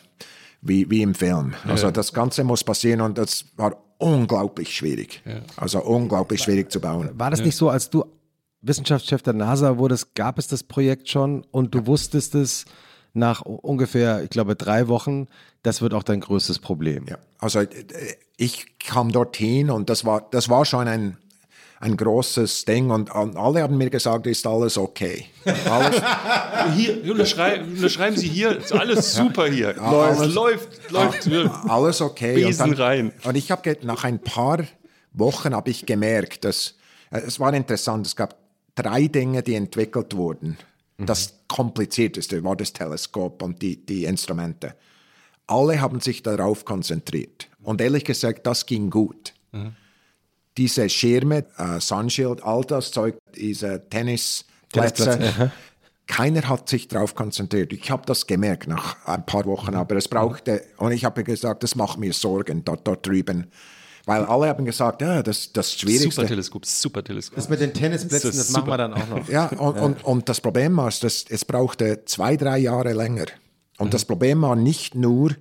wie, 0.64 0.90
wie 0.90 1.02
im 1.02 1.14
Film. 1.14 1.54
Also 1.68 1.92
das 1.92 2.14
Ganze 2.14 2.44
muss 2.44 2.64
passieren 2.64 3.02
und 3.02 3.18
das 3.18 3.46
war 3.58 3.78
unglaublich 3.98 4.76
schwierig. 4.76 5.22
Also 5.56 5.82
unglaublich 5.84 6.42
schwierig 6.42 6.72
zu 6.72 6.80
bauen. 6.80 7.10
War 7.14 7.32
das 7.32 7.42
nicht 7.42 7.56
so, 7.56 7.70
als 7.70 7.90
du 7.90 8.06
Wissenschaftschef 8.62 9.22
der 9.22 9.34
NASA 9.34 9.78
wurdest, 9.78 10.16
gab 10.16 10.40
es 10.40 10.48
das 10.48 10.64
Projekt 10.64 11.10
schon 11.10 11.46
und 11.52 11.76
du 11.76 11.86
wusstest 11.86 12.34
es 12.34 12.66
nach 13.14 13.42
ungefähr, 13.42 14.24
ich 14.24 14.30
glaube, 14.30 14.56
drei 14.56 14.88
Wochen, 14.88 15.28
das 15.62 15.82
wird 15.82 15.94
auch 15.94 16.04
dein 16.04 16.22
größtes 16.22 16.60
Problem. 16.60 17.06
Ja, 17.08 17.18
also 17.38 17.60
äh, 17.60 17.68
ich 18.38 18.80
kam 18.80 19.12
dorthin 19.12 19.70
und 19.70 19.90
das 19.90 20.06
war, 20.06 20.28
das 20.32 20.50
war 20.50 20.66
schon 20.66 20.88
ein, 20.88 21.18
ein 21.84 21.98
großes 21.98 22.66
Ding 22.66 22.90
und, 22.92 23.14
und 23.14 23.36
alle 23.36 23.62
haben 23.62 23.78
mir 23.78 23.90
gesagt, 23.90 24.26
ist 24.28 24.48
alles 24.48 24.78
okay. 24.78 25.26
Alles, 25.70 26.02
Hier, 26.76 27.12
unterschreiben, 27.12 27.76
Sie 28.18 28.28
hier, 28.28 28.58
ist 28.58 28.72
alles 28.72 29.14
super 29.14 29.48
hier. 29.48 29.80
alles- 29.82 30.34
läuft, 30.34 30.92
läuft. 30.92 31.28
alles 31.68 32.02
okay. 32.02 32.36
Besen 32.36 32.70
und, 32.72 32.80
dann, 32.80 32.82
rein. 32.88 33.14
und 33.24 33.36
ich 33.36 33.52
habe 33.52 33.78
nach 33.82 34.04
ein 34.06 34.20
paar 34.20 34.64
Wochen 35.12 35.54
habe 35.54 35.70
ich 35.72 35.86
gemerkt, 35.86 36.46
dass 36.46 36.76
Äh, 37.12 37.20
Es 37.28 37.40
war 37.40 37.54
interessant, 37.54 38.08
es 38.08 38.16
gab 38.16 38.38
drei 38.76 39.08
Dinge, 39.08 39.44
die 39.44 39.56
entwickelt 39.56 40.16
wurden. 40.16 40.58
Das 40.98 41.34
komplizierteste 41.50 42.44
war 42.44 42.56
das 42.56 42.72
Teleskop 42.72 43.42
und 43.44 43.62
die, 43.62 43.86
die 43.86 44.06
Instrumente. 44.06 44.76
Alle 45.48 45.82
haben 45.82 46.00
sich 46.00 46.24
darauf 46.24 46.64
konzentriert. 46.66 47.50
Und 47.62 47.82
ehrlich 47.82 48.06
gesagt, 48.06 48.48
das 48.48 48.66
ging 48.66 48.90
gut. 48.90 49.34
Diese 50.58 50.88
Schirme, 50.90 51.46
äh, 51.58 51.80
Sunshield, 51.80 52.44
all 52.44 52.64
das 52.64 52.92
Zeug, 52.92 53.18
diese 53.36 53.88
Tennisplätze, 53.90 55.04
Tennisplätze, 55.04 55.52
keiner 56.08 56.48
hat 56.48 56.70
sich 56.70 56.88
darauf 56.88 57.16
konzentriert. 57.16 57.74
Ich 57.74 57.90
habe 57.90 58.04
das 58.06 58.28
gemerkt 58.28 58.68
nach 58.68 58.98
ein 59.06 59.26
paar 59.26 59.46
Wochen, 59.46 59.74
aber 59.74 59.96
es 59.96 60.08
brauchte, 60.08 60.64
und 60.78 60.92
ich 60.92 61.06
habe 61.06 61.24
gesagt, 61.24 61.64
das 61.64 61.76
macht 61.76 61.98
mir 61.98 62.14
Sorgen 62.14 62.64
dort, 62.64 62.88
dort 62.88 63.08
drüben. 63.08 63.48
Weil 64.06 64.26
alle 64.26 64.50
haben 64.50 64.66
gesagt, 64.66 65.02
ja, 65.02 65.24
das 65.24 65.54
das 65.54 65.74
Schwierigste. 65.74 66.12
Super 66.12 66.28
Teleskop, 66.28 66.66
super 66.66 67.04
Teleskop. 67.04 67.38
Das 67.38 67.48
mit 67.48 67.62
den 67.62 67.74
Tennisplätzen, 67.74 68.32
Das 68.32 68.38
das, 68.38 68.52
machen 68.52 68.68
wir 68.68 68.78
dann 68.78 68.94
auch 68.94 69.08
noch. 69.08 69.30
Ja, 69.30 69.46
und, 69.58 69.80
Und, 69.80 70.04
und 70.04 70.30
das 70.30 70.42
Problem 70.42 70.76
war, 70.76 70.92
dass 70.92 71.26
es 71.30 71.46
brauchte 71.46 72.04
zwei, 72.06 72.36
drei 72.36 72.58
Jahre 72.58 72.92
länger. 72.92 73.28
Und 73.78 73.94
das 73.94 74.04
Problem 74.04 74.42
war 74.42 74.58
nicht 74.58 74.94
nur, 74.94 75.32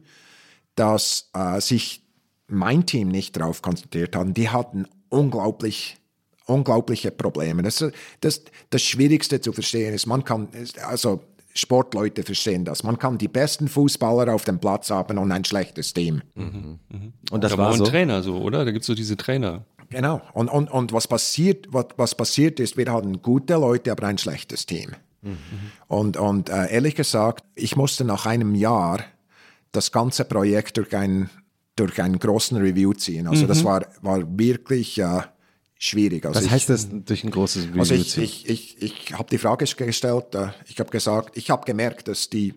dass 0.77 1.29
äh, 1.35 1.61
sich 1.61 2.07
mein 2.47 2.87
Team 2.87 3.09
nicht 3.09 3.37
darauf 3.37 3.63
konzentriert 3.63 4.15
hat. 4.15 4.37
Die 4.37 4.49
hatten 4.49 4.87
unglaublich, 5.13 5.97
unglaubliche 6.47 7.11
Probleme. 7.11 7.63
Das, 7.63 7.85
das, 8.21 8.43
das 8.71 8.83
Schwierigste 8.83 9.41
zu 9.41 9.53
verstehen 9.53 9.95
ist, 9.95 10.07
man 10.07 10.25
kann, 10.25 10.49
also 10.87 11.21
Sportleute 11.55 12.23
verstehen 12.23 12.65
das. 12.65 12.83
Man 12.83 12.99
kann 12.99 13.19
die 13.19 13.29
besten 13.29 13.69
Fußballer 13.69 14.33
auf 14.33 14.45
dem 14.45 14.59
Platz 14.59 14.91
haben 14.91 15.19
und 15.19 15.31
ein 15.33 15.45
schlechtes 15.45 15.93
Team. 15.93 16.23
Und 17.31 17.45
das 17.45 17.53
da 17.53 17.59
war 17.59 17.73
ein 17.73 17.79
so. 17.79 17.85
Trainer 17.85 18.23
so, 18.23 18.39
oder? 18.39 18.65
Da 18.65 18.71
gibt 18.71 18.83
es 18.83 18.87
so 18.87 18.95
diese 18.95 19.17
Trainer. 19.17 19.65
Genau. 19.91 20.23
Und, 20.33 20.49
und, 20.49 20.71
und 20.71 20.93
was, 20.93 21.07
passiert, 21.07 21.67
was, 21.71 21.87
was 21.99 22.15
passiert 22.15 22.59
ist, 22.59 22.79
wir 22.79 22.91
hatten 22.91 23.21
gute 23.21 23.55
Leute, 23.55 23.93
aber 23.93 24.07
ein 24.07 24.17
schlechtes 24.17 24.65
Team. 24.65 24.93
Und, 25.87 26.17
und 26.17 26.49
äh, 26.49 26.73
ehrlich 26.73 26.95
gesagt, 26.95 27.45
ich 27.55 27.77
musste 27.77 28.05
nach 28.05 28.27
einem 28.27 28.55
Jahr 28.55 29.05
das 29.71 29.93
ganze 29.93 30.25
Projekt 30.25 30.79
durch, 30.79 30.97
ein, 30.97 31.31
durch 31.77 32.01
einen 32.01 32.19
großen 32.19 32.57
Review 32.59 32.93
ziehen. 32.93 33.27
Also 33.27 33.47
das 33.47 33.65
war, 33.65 33.87
war 34.03 34.21
wirklich 34.39 34.99
äh, 34.99 35.23
schwierig. 35.79 36.27
Also 36.27 36.39
Was 36.39 36.47
ich, 36.47 36.51
heißt 36.51 36.69
das 36.69 36.89
durch 36.91 37.25
ein 37.25 37.31
großes 37.31 37.69
Review? 37.69 37.81
Also 37.81 37.95
ich, 37.95 38.11
ziehen? 38.11 38.25
ich, 38.25 38.49
ich, 38.49 38.83
ich 38.83 39.13
habe 39.15 39.29
die 39.31 39.39
Frage 39.39 39.65
gestellt, 39.65 40.35
äh, 40.35 40.49
ich 40.67 40.79
habe 40.79 40.91
gesagt, 40.91 41.37
ich 41.37 41.51
habe 41.51 41.65
gemerkt, 41.65 42.09
dass 42.09 42.29
die 42.29 42.55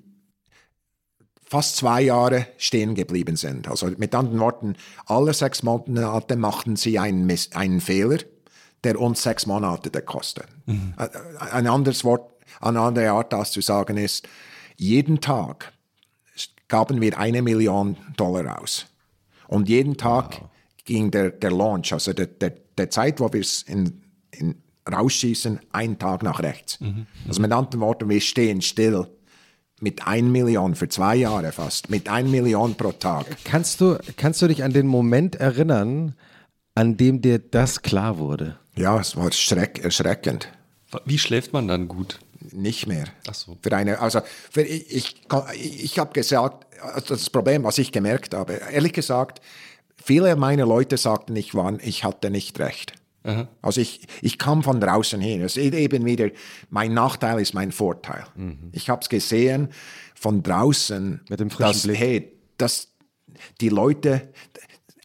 fast 1.48 1.78
zwei 1.78 2.02
Jahre 2.02 2.48
stehen 2.58 2.96
geblieben 2.96 3.36
sind. 3.36 3.68
Also 3.68 3.88
mit 3.98 4.14
anderen 4.14 4.40
Worten, 4.40 4.76
alle 5.06 5.34
sechs 5.34 5.64
Monate 5.64 6.36
machten 6.36 6.76
sie 6.76 7.00
einen, 7.00 7.26
Miss, 7.26 7.52
einen 7.54 7.82
Fehler, 7.82 8.18
der 8.84 9.00
uns 9.00 9.24
sechs 9.24 9.46
Monate 9.46 9.92
gekostet. 9.92 10.48
Äh, 10.68 11.08
Ein 11.40 11.68
anderes 11.68 12.04
Wort, 12.04 12.32
eine 12.60 12.82
andere 12.82 13.12
Art, 13.12 13.32
das 13.32 13.52
zu 13.52 13.62
sagen 13.62 13.98
ist, 13.98 14.28
jeden 14.76 15.22
Tag 15.22 15.72
gaben 16.68 17.00
wir 17.00 17.18
eine 17.18 17.42
Million 17.42 17.96
Dollar 18.18 18.62
aus. 18.62 18.88
Und 19.48 19.70
jeden 19.70 19.98
Tag 19.98 20.42
ging 20.84 21.12
der, 21.12 21.32
der 21.32 21.52
Launch, 21.52 21.94
also 21.94 22.14
der, 22.14 22.28
der, 22.28 22.54
der 22.78 22.90
Zeit, 22.90 23.20
wo 23.20 23.32
wir 23.32 23.42
es 23.42 23.64
in, 23.64 24.02
in 24.32 24.56
rausschießen, 24.92 25.60
einen 25.72 25.98
Tag 25.98 26.24
nach 26.24 26.42
rechts. 26.42 26.80
Also 27.28 27.42
mit 27.42 27.52
anderen 27.52 27.82
Worten, 27.82 28.10
wir 28.10 28.22
stehen 28.22 28.62
still 28.62 29.08
mit 29.82 30.08
1 30.08 30.32
Million 30.32 30.76
für 30.76 30.88
zwei 30.88 31.16
Jahre 31.16 31.52
fast, 31.52 31.90
mit 31.90 32.08
1 32.08 32.30
Million 32.30 32.76
pro 32.76 32.92
Tag. 32.92 33.26
Kannst 33.44 33.82
du, 33.82 33.98
kannst 34.18 34.42
du 34.42 34.48
dich 34.48 34.64
an 34.64 34.72
den 34.72 34.88
Moment 34.88 35.36
erinnern, 35.36 36.16
an 36.76 36.98
dem 36.98 37.22
dir 37.22 37.40
das 37.40 37.82
klar 37.82 38.18
wurde? 38.18 38.58
Ja, 38.76 39.00
es 39.00 39.16
war 39.16 39.32
schreck, 39.32 39.84
erschreckend. 39.84 40.50
Wie 41.06 41.20
schläft 41.20 41.54
man 41.54 41.68
dann 41.68 41.88
gut? 41.88 42.20
Nicht 42.52 42.88
mehr. 42.88 43.06
Ach 43.28 43.34
so. 43.34 43.58
Für 43.62 43.76
eine, 43.76 44.00
also 44.00 44.22
für 44.52 44.62
ich, 44.62 44.92
ich, 44.92 45.84
ich, 45.84 46.00
habe 46.00 46.14
gesagt, 46.14 46.65
das 47.08 47.30
Problem, 47.30 47.64
was 47.64 47.78
ich 47.78 47.92
gemerkt 47.92 48.34
habe, 48.34 48.54
ehrlich 48.72 48.94
gesagt, 48.94 49.42
viele 50.04 50.36
meiner 50.36 50.66
Leute 50.66 50.98
sagten, 50.98 51.36
ich, 51.36 51.56
war, 51.56 51.78
ich 51.82 52.04
hatte 52.04 52.30
nicht 52.30 52.60
recht. 52.60 52.94
Also 53.64 53.82
ich, 53.82 54.06
ich 54.22 54.38
kam 54.38 54.62
von 54.62 54.80
draußen 54.80 55.20
hin. 55.20 55.42
Es 55.42 55.58
ist 55.58 55.74
eben 55.74 56.06
wieder, 56.06 56.30
mein 56.70 56.94
Nachteil 56.94 57.42
ist 57.42 57.56
mein 57.56 57.72
Vorteil. 57.72 58.24
Ich 58.72 58.88
habe 58.92 59.02
es 59.02 59.10
gesehen 59.10 59.70
von 60.14 60.44
draußen, 60.44 61.22
Mit 61.28 61.40
dem 61.40 61.50
dass, 61.50 61.84
Blick. 61.84 61.98
hey, 61.98 62.32
dass 62.60 62.90
die 63.62 63.70
Leute, 63.70 64.30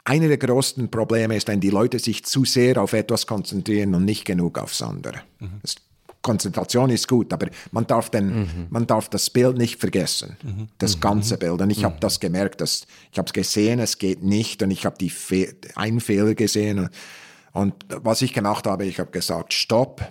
einer 0.04 0.28
der 0.28 0.36
größten 0.36 0.90
Probleme 0.90 1.34
ist, 1.34 1.48
wenn 1.48 1.60
die 1.60 1.70
Leute 1.70 1.98
sich 1.98 2.24
zu 2.24 2.44
sehr 2.44 2.76
auf 2.82 2.92
etwas 2.92 3.26
konzentrieren 3.26 3.94
und 3.94 4.04
nicht 4.04 4.26
genug 4.26 4.58
aufs 4.58 4.82
andere. 4.82 5.22
Das, 5.62 5.76
Konzentration 6.22 6.90
ist 6.90 7.08
gut, 7.08 7.32
aber 7.32 7.48
man 7.72 7.86
darf, 7.86 8.10
den, 8.10 8.66
man 8.68 8.86
darf 8.86 9.08
das 9.08 9.30
Bild 9.30 9.56
nicht 9.56 9.80
vergessen, 9.80 10.36
das 10.78 11.00
ganze 11.00 11.38
Bild. 11.38 11.60
Und 11.62 11.70
ich 11.70 11.82
habe 11.84 11.96
das 12.00 12.20
gemerkt, 12.20 12.60
dass, 12.60 12.86
ich 13.10 13.18
habe 13.18 13.26
es 13.26 13.32
gesehen, 13.32 13.80
es 13.80 13.96
geht 13.98 14.22
nicht 14.22 14.62
und 14.62 14.70
ich 14.70 14.84
habe 14.84 14.98
die 14.98 15.10
Fe 15.10 15.54
einen 15.76 16.00
Fehler 16.00 16.34
gesehen. 16.34 16.78
Und, 16.80 16.90
und 17.52 17.74
was 17.88 18.20
ich 18.20 18.34
gemacht 18.34 18.66
habe, 18.66 18.84
ich 18.84 18.98
habe 18.98 19.10
gesagt, 19.10 19.54
stopp. 19.54 20.06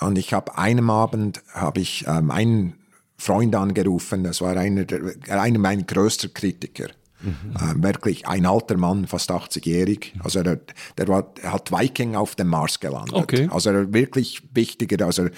Und 0.00 0.18
ich 0.18 0.34
habe 0.34 0.58
einem 0.58 0.90
Abend 0.90 1.42
habe 1.52 1.80
ich 1.80 2.04
ähm, 2.06 2.30
einen 2.30 2.74
Freund 3.16 3.54
angerufen, 3.54 4.24
das 4.24 4.40
war 4.40 4.56
einer, 4.56 4.84
der, 4.84 5.14
einer 5.28 5.58
meiner 5.58 5.84
größten 5.84 6.34
Kritiker. 6.34 6.88
Ähm, 7.24 7.82
wirklich 7.82 8.26
ein 8.26 8.46
alter 8.46 8.76
Mann, 8.76 9.06
fast 9.06 9.30
80-jährig. 9.30 10.14
Also 10.24 10.42
der, 10.42 10.60
der, 10.98 11.08
war, 11.08 11.32
hat 11.44 11.70
Viking 11.70 12.16
auf 12.16 12.34
dem 12.34 12.48
Mars 12.48 12.80
gelandet. 12.80 13.14
Okay. 13.14 13.48
Also 13.50 13.70
er 13.70 13.92
wirklich 13.92 14.42
wichtiger, 14.52 15.06
also 15.06 15.28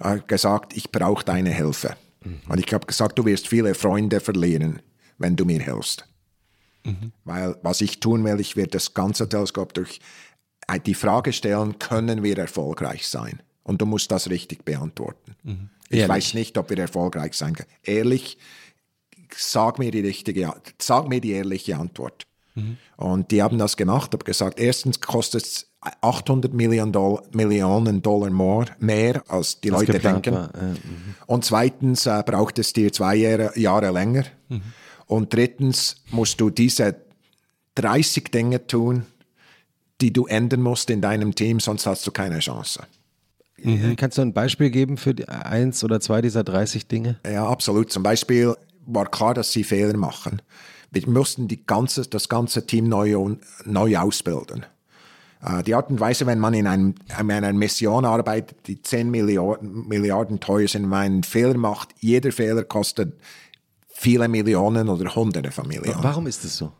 er 0.00 0.10
hat 0.10 0.28
gesagt, 0.28 0.76
ich 0.76 0.90
brauche 0.90 1.24
deine 1.24 1.50
Hilfe. 1.50 1.96
Und 2.48 2.58
ich 2.58 2.72
habe 2.72 2.86
gesagt, 2.86 3.18
du 3.18 3.26
wirst 3.26 3.48
viele 3.48 3.74
Freunde 3.74 4.20
verlieren, 4.20 4.80
wenn 5.18 5.36
du 5.36 5.44
mir 5.44 5.60
hilfst. 5.60 6.06
Weil 7.24 7.56
was 7.62 7.80
ich 7.80 8.00
tun 8.00 8.24
will, 8.24 8.40
ich 8.40 8.56
werde 8.56 8.72
das 8.72 8.92
ganze 8.94 9.28
Teleskop 9.28 9.72
durch 9.74 10.00
äh, 10.68 10.78
die 10.78 10.94
Frage 10.94 11.32
stellen, 11.32 11.78
können 11.78 12.22
wir 12.22 12.38
erfolgreich 12.38 13.08
sein? 13.08 13.42
Und 13.62 13.80
du 13.80 13.86
musst 13.86 14.10
das 14.10 14.28
richtig 14.28 14.64
beantworten. 14.64 15.34
Ich 15.88 16.00
Ehrlich? 16.00 16.08
weiß 16.08 16.34
nicht, 16.34 16.58
ob 16.58 16.68
wir 16.68 16.78
erfolgreich 16.78 17.34
sein 17.34 17.54
können. 17.54 17.68
Ehrlich, 17.82 18.36
sag 19.36 19.78
mir 19.78 19.90
die 19.90 20.00
richtige, 20.00 20.52
sag 20.80 21.08
mir 21.08 21.20
die 21.20 21.32
ehrliche 21.32 21.76
Antwort. 21.76 22.26
Und 22.96 23.32
die 23.32 23.42
haben 23.42 23.58
das 23.58 23.76
gemacht, 23.76 24.12
habe 24.12 24.24
gesagt, 24.24 24.60
erstens 24.60 25.00
kostet 25.00 25.42
es 25.42 25.66
800 26.00 26.54
Millionen 26.54 26.92
Dollar, 26.92 27.22
Millionen 27.32 28.00
Dollar 28.00 28.30
more, 28.30 28.66
mehr, 28.78 29.24
als 29.28 29.60
die 29.60 29.72
Was 29.72 29.80
Leute 29.80 29.98
denken. 29.98 30.32
war, 30.34 30.54
äh, 30.54 30.74
Und 31.26 31.44
zweitens 31.44 32.06
äh, 32.06 32.22
braucht 32.24 32.60
es 32.60 32.72
dir 32.72 32.92
zwei 32.92 33.16
Jahre, 33.16 33.58
Jahre 33.58 33.90
länger. 33.90 34.24
Und 35.06 35.34
drittens 35.34 35.96
musst 36.10 36.40
du 36.40 36.48
diese 36.48 36.94
30 37.74 38.30
Dinge 38.30 38.66
tun, 38.66 39.04
die 40.00 40.12
du 40.12 40.26
ändern 40.26 40.62
musst 40.62 40.90
in 40.90 41.00
deinem 41.00 41.34
Team, 41.34 41.58
sonst 41.58 41.86
hast 41.86 42.06
du 42.06 42.12
keine 42.12 42.38
Chance. 42.38 42.84
äh, 43.62 43.94
Kannst 43.96 44.16
du 44.18 44.22
ein 44.22 44.32
Beispiel 44.32 44.70
geben 44.70 44.96
für 44.96 45.12
die, 45.12 45.28
eins 45.28 45.82
oder 45.82 46.00
zwei 46.00 46.22
dieser 46.22 46.44
30 46.44 46.86
Dinge? 46.86 47.18
Ja, 47.26 47.46
absolut. 47.48 47.90
Zum 47.90 48.02
Beispiel 48.04 48.54
war 48.86 49.10
klar, 49.10 49.34
dass 49.34 49.52
sie 49.52 49.64
Fehler 49.64 49.96
machen. 49.96 50.42
Wir 50.90 51.08
mussten 51.08 51.48
die 51.48 51.64
ganze, 51.66 52.02
das 52.02 52.28
ganze 52.28 52.66
Team 52.66 52.88
neu, 52.88 53.36
neu 53.64 53.96
ausbilden. 53.96 54.64
Äh, 55.42 55.62
Die 55.62 55.74
Art 55.74 55.90
und 55.90 56.00
Weise, 56.00 56.26
wenn 56.26 56.38
man 56.38 56.54
in, 56.54 56.66
einem, 56.66 56.94
in 57.18 57.30
einer 57.30 57.52
Mission 57.52 58.04
arbeitet, 58.04 58.66
die 58.66 58.80
10 58.80 59.10
Milliarden, 59.10 59.88
Milliarden 59.88 60.40
teuer 60.40 60.68
sind, 60.68 60.82
wenn 60.82 60.90
man 60.90 61.02
einen 61.02 61.22
Fehler 61.22 61.56
macht, 61.58 61.94
jeder 62.00 62.32
Fehler 62.32 62.64
kostet 62.64 63.18
viele 63.88 64.28
Millionen 64.28 64.88
oder 64.88 65.14
Hunderte 65.14 65.50
von 65.50 65.66
Millionen. 65.66 66.02
Warum 66.02 66.26
ist 66.26 66.44
es 66.44 66.56
so? 66.56 66.72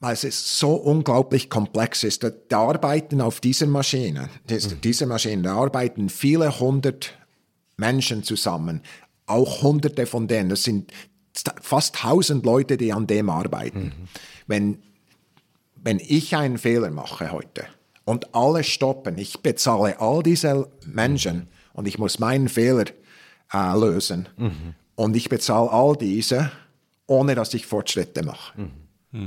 weil 0.00 0.14
es 0.14 0.58
so 0.58 0.72
unglaublich 0.74 1.50
komplex 1.50 2.02
ist. 2.04 2.24
Da, 2.24 2.30
da 2.48 2.60
arbeiten 2.60 3.20
auf 3.20 3.40
dieser 3.40 3.66
Maschine, 3.66 4.30
das, 4.46 4.80
diese 4.80 5.06
Maschine, 5.06 5.42
da 5.42 5.56
arbeiten 5.56 6.08
viele 6.08 6.58
hundert 6.58 7.18
Menschen 7.76 8.22
zusammen, 8.22 8.80
auch 9.30 9.62
hunderte 9.62 10.06
von 10.06 10.28
denen. 10.28 10.50
Das 10.50 10.62
sind 10.62 10.92
fast 11.60 11.96
tausend 11.96 12.44
Leute, 12.44 12.76
die 12.76 12.92
an 12.92 13.06
dem 13.06 13.30
arbeiten. 13.30 13.92
Wenn, 14.46 14.78
wenn 15.76 16.00
ich 16.00 16.36
einen 16.36 16.58
Fehler 16.58 16.90
mache 16.90 17.30
heute 17.32 17.64
und 18.04 18.34
alle 18.34 18.64
stoppen, 18.64 19.16
ich 19.18 19.40
bezahle 19.40 20.00
all 20.00 20.22
diese 20.22 20.68
Menschen 20.86 21.48
und 21.72 21.86
ich 21.86 21.98
muss 21.98 22.18
meinen 22.18 22.48
Fehler 22.48 22.84
äh, 23.52 23.78
lösen 23.78 24.28
und 24.96 25.16
ich 25.16 25.28
bezahle 25.28 25.70
all 25.70 25.96
diese, 25.96 26.50
ohne 27.06 27.34
dass 27.34 27.54
ich 27.54 27.66
Fortschritte 27.66 28.24
mache. 28.24 28.68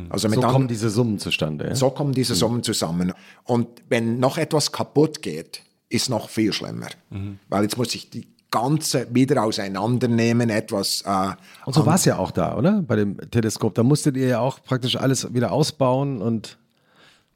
Also 0.09 0.29
mit 0.29 0.41
So 0.41 0.47
kommen 0.47 0.67
diese 0.67 0.89
Summen 0.89 1.19
zustande. 1.19 1.67
Ja? 1.67 1.75
so 1.75 1.89
kommen 1.89 2.13
diese 2.13 2.35
Summen 2.35 2.63
zusammen. 2.63 3.13
Und 3.43 3.67
wenn 3.89 4.19
noch 4.19 4.37
etwas 4.37 4.71
kaputt 4.71 5.21
geht, 5.21 5.61
ist 5.89 6.09
noch 6.09 6.29
viel 6.29 6.53
schlimmer. 6.53 6.87
Weil 7.49 7.63
jetzt 7.63 7.77
muss 7.77 7.93
ich 7.93 8.09
die 8.09 8.27
ganze 8.53 9.07
wieder 9.13 9.43
auseinandernehmen, 9.43 10.51
etwas. 10.51 11.01
Äh, 11.01 11.31
Und 11.65 11.73
so 11.73 11.85
war 11.85 11.95
es 11.95 12.05
ja 12.05 12.19
auch 12.19 12.29
da, 12.29 12.55
oder? 12.55 12.83
Bei 12.83 12.95
dem 12.95 13.17
Teleskop. 13.31 13.73
Da 13.73 13.81
musstet 13.81 14.15
ihr 14.15 14.27
ja 14.27 14.39
auch 14.39 14.61
praktisch 14.63 14.95
alles 14.95 15.33
wieder 15.33 15.51
ausbauen 15.51 16.21
und 16.21 16.59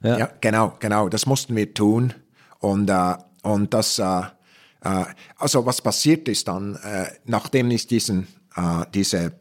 ja. 0.03 0.29
genau, 0.41 0.73
genau, 0.79 1.09
das 1.09 1.25
mussten 1.25 1.55
wir 1.55 1.73
tun. 1.73 2.13
Und, 2.59 2.89
äh, 2.89 3.15
und 3.41 3.73
das, 3.73 3.97
äh, 3.97 4.19
äh, 4.83 5.05
also 5.37 5.65
was 5.65 5.81
passiert 5.81 6.27
ist 6.27 6.47
dann, 6.47 6.75
äh, 6.75 7.07
nachdem 7.25 7.71
ich 7.71 7.87
diesen, 7.87 8.27
äh, 8.55 8.85
diese 8.93 9.33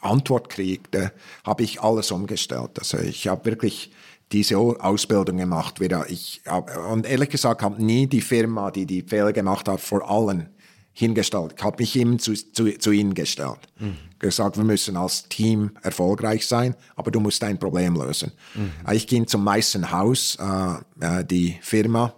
Antwort 0.00 0.48
kriegte, 0.48 1.12
habe 1.44 1.64
ich 1.64 1.82
alles 1.82 2.12
umgestellt. 2.12 2.78
Also 2.78 2.98
ich 2.98 3.26
habe 3.26 3.44
wirklich 3.46 3.90
diese 4.30 4.56
Ausbildung 4.58 5.38
gemacht 5.38 5.80
wieder. 5.80 6.08
Ich 6.08 6.42
hab, 6.46 6.70
und 6.88 7.04
ehrlich 7.04 7.30
gesagt 7.30 7.62
habe 7.62 7.82
nie 7.82 8.06
die 8.06 8.20
Firma, 8.20 8.70
die 8.70 8.86
die 8.86 9.02
Fehler 9.02 9.32
gemacht 9.32 9.68
hat, 9.68 9.80
vor 9.80 10.08
allen 10.08 10.50
hingestellt. 10.92 11.54
Ich 11.56 11.62
habe 11.64 11.76
mich 11.78 11.96
ihm 11.96 12.18
zu, 12.18 12.34
zu, 12.34 12.78
zu 12.78 12.90
ihnen 12.90 13.14
gestellt. 13.14 13.58
Mhm. 13.78 13.96
Gesagt, 14.18 14.56
wir 14.56 14.64
müssen 14.64 14.96
als 14.96 15.28
Team 15.28 15.70
erfolgreich 15.82 16.46
sein, 16.46 16.74
aber 16.96 17.10
du 17.10 17.20
musst 17.20 17.42
dein 17.42 17.58
Problem 17.58 17.94
lösen. 17.94 18.32
Mhm. 18.54 18.72
Ich 18.92 19.06
ging 19.06 19.26
zum 19.26 19.44
meisten 19.44 19.90
Haus, 19.90 20.36
äh, 20.40 21.20
äh, 21.20 21.24
die 21.24 21.58
Firma, 21.62 22.14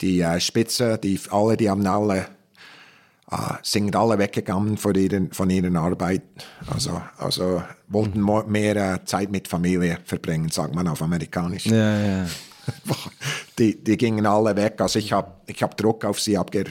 die 0.00 0.20
äh, 0.20 0.40
Spitze, 0.40 0.98
die 0.98 1.20
alle, 1.30 1.56
die 1.56 1.68
haben 1.68 1.86
alle 1.86 2.26
äh, 3.30 3.36
sind 3.62 3.94
alle 3.96 4.18
weggegangen 4.18 4.76
von 4.76 4.94
ihren, 4.94 5.32
von 5.32 5.50
ihren 5.50 5.76
Arbeit. 5.76 6.22
Also, 6.72 7.02
also 7.18 7.62
wollten 7.88 8.24
mehr 8.50 9.04
Zeit 9.04 9.30
mit 9.30 9.48
Familie 9.48 9.98
verbringen, 10.04 10.50
sagt 10.50 10.74
man 10.74 10.86
auf 10.88 11.02
Amerikanisch. 11.02 11.66
Ja, 11.66 11.98
ja. 11.98 12.26
Die, 13.58 13.82
die 13.82 13.96
gingen 13.96 14.26
alle 14.26 14.54
weg. 14.54 14.82
Also 14.82 14.98
ich 14.98 15.14
habe 15.14 15.32
ich 15.46 15.62
hab 15.62 15.78
Druck 15.78 16.04
auf 16.04 16.20
sie, 16.20 16.36
habe 16.36 16.64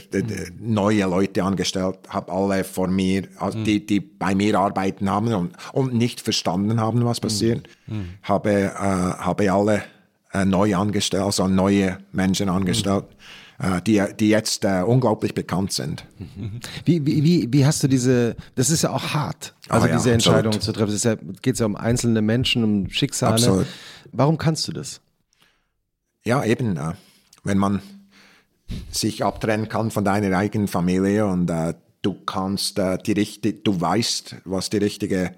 neue 0.60 1.06
Leute 1.06 1.44
angestellt, 1.44 1.98
habe 2.10 2.32
alle 2.32 2.64
vor 2.64 2.88
mir, 2.88 3.28
also 3.40 3.64
die, 3.64 3.84
die 3.84 4.00
bei 4.00 4.36
mir 4.36 4.60
arbeiten 4.60 5.10
haben 5.10 5.34
und, 5.34 5.56
und 5.74 5.96
nicht 5.96 6.22
verstanden 6.22 6.80
haben, 6.80 7.04
was 7.04 7.20
passiert, 7.20 7.68
mhm. 7.88 8.10
habe, 8.22 8.52
äh, 8.52 8.78
habe 8.78 9.52
alle 9.52 9.82
äh, 10.32 10.46
neu 10.46 10.76
angestellt, 10.76 11.24
also 11.24 11.48
neue 11.48 11.98
Menschen 12.12 12.50
angestellt. 12.50 13.06
Mhm 13.10 13.16
äh, 13.58 13.82
die, 13.82 14.04
die 14.20 14.30
jetzt 14.30 14.66
äh, 14.66 14.84
unglaublich 14.86 15.34
bekannt 15.34 15.72
sind. 15.72 16.06
Wie, 16.84 17.06
wie, 17.06 17.48
wie 17.52 17.66
hast 17.66 17.84
du 17.84 17.88
diese, 17.88 18.36
das 18.56 18.70
ist 18.70 18.82
ja 18.82 18.92
auch 18.92 19.14
hart, 19.14 19.54
also 19.70 19.86
ah, 19.86 19.90
ja, 19.90 19.96
diese 19.96 20.12
Entscheidung 20.12 20.54
absolut. 20.54 20.64
zu 20.64 20.74
treffen. 20.74 20.94
Es 20.94 21.04
ja, 21.04 21.16
geht 21.42 21.58
ja 21.58 21.66
um 21.66 21.76
einzelne 21.76 22.22
Menschen, 22.22 22.64
um 22.64 22.90
Schicksale. 22.90 23.36
Absolut. 23.36 23.68
Warum 24.12 24.38
kannst 24.38 24.68
du 24.68 24.74
das? 24.74 25.02
Ja, 26.26 26.44
eben, 26.44 26.76
äh, 26.78 26.94
wenn 27.44 27.60
man 27.60 27.82
sich 28.90 29.24
abtrennen 29.24 29.70
kann 29.70 29.92
von 29.92 30.04
deiner 30.04 30.36
eigenen 30.36 30.68
Familie 30.68 31.28
und 31.28 31.50
äh, 31.52 31.76
du 32.02 32.16
kannst 32.26 32.80
äh, 32.80 32.98
die 32.98 33.12
richtige, 33.12 33.60
du 33.60 33.80
weißt, 33.80 34.38
was 34.44 34.72
die 34.72 34.78
richtige 34.78 35.36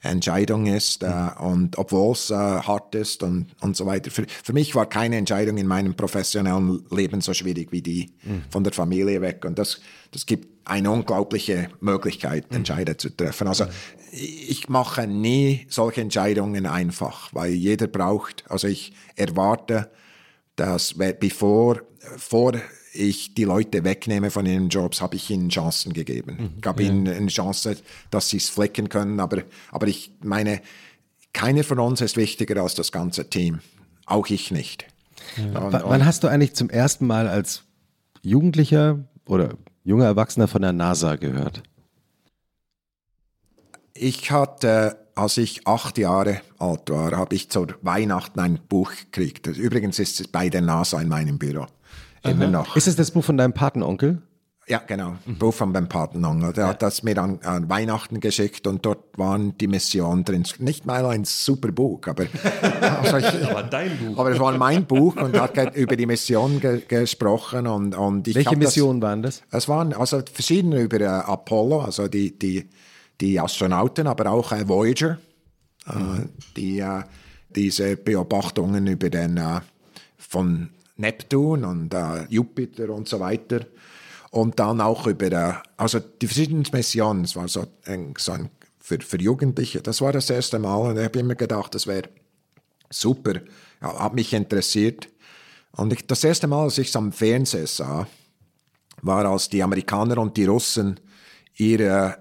Entscheidung 0.00 0.66
ist 0.66 1.02
äh, 1.02 1.28
und 1.40 1.76
obwohl 1.76 2.12
es 2.12 2.30
äh, 2.30 2.34
hart 2.34 2.94
ist 2.94 3.22
und, 3.22 3.48
und 3.60 3.76
so 3.76 3.84
weiter. 3.84 4.10
Für, 4.10 4.24
für 4.26 4.54
mich 4.54 4.74
war 4.74 4.86
keine 4.86 5.16
Entscheidung 5.16 5.58
in 5.58 5.66
meinem 5.66 5.94
professionellen 5.94 6.86
Leben 6.90 7.20
so 7.20 7.34
schwierig 7.34 7.70
wie 7.70 7.82
die 7.82 8.10
mhm. 8.22 8.44
von 8.48 8.64
der 8.64 8.72
Familie 8.72 9.20
weg 9.20 9.44
und 9.44 9.58
das, 9.58 9.80
das 10.10 10.24
gibt 10.24 10.48
eine 10.64 10.90
unglaubliche 10.90 11.68
Möglichkeit, 11.80 12.50
mhm. 12.50 12.58
Entscheidungen 12.58 12.98
zu 12.98 13.14
treffen. 13.14 13.46
Also 13.46 13.64
mhm. 13.64 13.70
ich 14.12 14.70
mache 14.70 15.06
nie 15.06 15.66
solche 15.68 16.00
Entscheidungen 16.00 16.64
einfach, 16.64 17.28
weil 17.34 17.52
jeder 17.52 17.88
braucht, 17.88 18.44
also 18.48 18.68
ich 18.68 18.94
erwarte, 19.16 19.90
dass 20.60 20.94
bevor, 21.18 21.80
vor 22.18 22.52
ich 22.92 23.32
die 23.32 23.44
Leute 23.44 23.82
wegnehme 23.82 24.30
von 24.30 24.44
ihren 24.44 24.68
Jobs, 24.68 25.00
habe 25.00 25.16
ich 25.16 25.30
ihnen 25.30 25.48
Chancen 25.48 25.94
gegeben. 25.94 26.36
Mhm. 26.38 26.50
Ich 26.60 26.66
habe 26.66 26.82
ja. 26.82 26.90
ihnen 26.90 27.08
eine 27.08 27.28
Chance, 27.28 27.78
dass 28.10 28.28
sie 28.28 28.36
es 28.36 28.50
flecken 28.50 28.90
können. 28.90 29.20
Aber, 29.20 29.42
aber 29.70 29.86
ich 29.86 30.12
meine, 30.22 30.60
keiner 31.32 31.64
von 31.64 31.78
uns 31.78 32.02
ist 32.02 32.18
wichtiger 32.18 32.62
als 32.62 32.74
das 32.74 32.92
ganze 32.92 33.30
Team. 33.30 33.60
Auch 34.04 34.28
ich 34.28 34.50
nicht. 34.50 34.86
Ja. 35.38 35.60
Und, 35.60 35.72
Wann 35.72 36.04
hast 36.04 36.24
du 36.24 36.28
eigentlich 36.28 36.54
zum 36.54 36.68
ersten 36.68 37.06
Mal 37.06 37.26
als 37.26 37.62
Jugendlicher 38.20 38.98
oder 39.24 39.54
junger 39.82 40.04
Erwachsener 40.04 40.46
von 40.46 40.60
der 40.60 40.72
NASA 40.72 41.16
gehört? 41.16 41.62
Ich 43.94 44.30
hatte, 44.30 44.99
als 45.14 45.36
ich 45.36 45.66
acht 45.66 45.98
Jahre 45.98 46.40
alt 46.58 46.90
war, 46.90 47.12
habe 47.12 47.34
ich 47.34 47.50
zur 47.50 47.68
Weihnachten 47.82 48.40
ein 48.40 48.58
Buch 48.68 48.90
gekriegt. 48.90 49.46
Übrigens 49.46 49.98
ist 49.98 50.20
es 50.20 50.28
bei 50.28 50.48
der 50.48 50.60
NASA 50.60 51.00
in 51.00 51.08
meinem 51.08 51.38
Büro 51.38 51.66
immer 52.22 52.46
noch. 52.46 52.76
Ist 52.76 52.86
es 52.86 52.96
das 52.96 53.10
Buch 53.10 53.24
von 53.24 53.36
deinem 53.36 53.52
Patenonkel? 53.52 54.22
Ja, 54.70 54.80
genau. 54.86 55.16
Mhm. 55.26 55.38
Buch 55.38 55.52
von 55.52 55.72
meinem 55.72 55.88
Patenonkel. 55.88 56.52
Der 56.52 56.64
ja. 56.64 56.70
hat 56.70 56.82
das 56.82 57.02
mir 57.02 57.18
an, 57.18 57.40
an, 57.42 57.68
Weihnachten 57.68 58.20
geschickt 58.20 58.68
und 58.68 58.86
dort 58.86 59.18
waren 59.18 59.58
die 59.58 59.66
Missionen 59.66 60.24
drin. 60.24 60.44
Nicht 60.58 60.86
mal 60.86 61.04
ein 61.06 61.24
super 61.24 61.72
Buch, 61.72 62.00
aber, 62.06 62.26
also 63.02 63.16
ich, 63.16 63.50
aber 63.50 63.64
dein 63.64 63.98
Buch. 63.98 64.16
Aber 64.16 64.30
es 64.30 64.38
war 64.38 64.56
mein 64.56 64.86
Buch 64.86 65.16
und 65.16 65.36
hat 65.40 65.74
über 65.74 65.96
die 65.96 66.06
Mission 66.06 66.60
ge 66.60 66.82
gesprochen. 66.86 67.66
Und, 67.66 67.96
und 67.96 68.28
ich 68.28 68.36
Welche 68.36 68.56
Missionen 68.56 69.02
waren 69.02 69.22
das? 69.22 69.42
Es 69.50 69.68
waren 69.68 69.92
also 69.92 70.22
verschiedene 70.32 70.82
über 70.82 71.00
äh, 71.00 71.06
Apollo, 71.06 71.80
also 71.80 72.06
die, 72.06 72.38
die, 72.38 72.68
die 73.20 73.38
Astronauten, 73.38 74.06
aber 74.06 74.30
auch 74.30 74.52
äh, 74.52 74.66
Voyager, 74.68 75.18
mhm. 75.86 76.30
die 76.56 76.80
äh, 76.80 77.02
diese 77.48 77.96
Beobachtungen 77.96 78.86
über 78.86 79.10
den 79.10 79.36
äh, 79.36 79.60
von 80.16 80.70
Neptun 80.96 81.64
und 81.64 81.94
Jupiter 82.28 82.90
und 82.90 83.08
so 83.08 83.18
weiter. 83.20 83.66
Und 84.30 84.60
dann 84.60 84.80
auch 84.80 85.06
über, 85.06 85.62
also 85.76 85.98
die 85.98 86.26
verschiedenen 86.26 86.64
Missionen, 86.72 87.24
es 87.24 87.34
war 87.34 87.48
so 87.48 87.66
ein, 87.86 88.14
so 88.16 88.32
ein 88.32 88.50
für, 88.78 89.00
für 89.00 89.20
Jugendliche, 89.20 89.80
das 89.80 90.00
war 90.00 90.12
das 90.12 90.30
erste 90.30 90.58
Mal 90.58 90.76
und 90.76 90.98
ich 90.98 91.04
habe 91.04 91.18
immer 91.18 91.34
gedacht, 91.34 91.74
das 91.74 91.86
wäre 91.86 92.08
super, 92.90 93.40
ja, 93.80 93.98
hat 93.98 94.14
mich 94.14 94.32
interessiert. 94.32 95.08
Und 95.72 95.92
ich, 95.92 96.06
das 96.06 96.22
erste 96.22 96.46
Mal, 96.46 96.64
als 96.64 96.78
ich 96.78 96.88
es 96.88 96.96
am 96.96 97.12
Fernsehen 97.12 97.66
sah, 97.66 98.06
war, 99.02 99.24
als 99.24 99.48
die 99.48 99.62
Amerikaner 99.62 100.18
und 100.18 100.36
die 100.36 100.44
Russen 100.44 101.00
ihre 101.56 102.18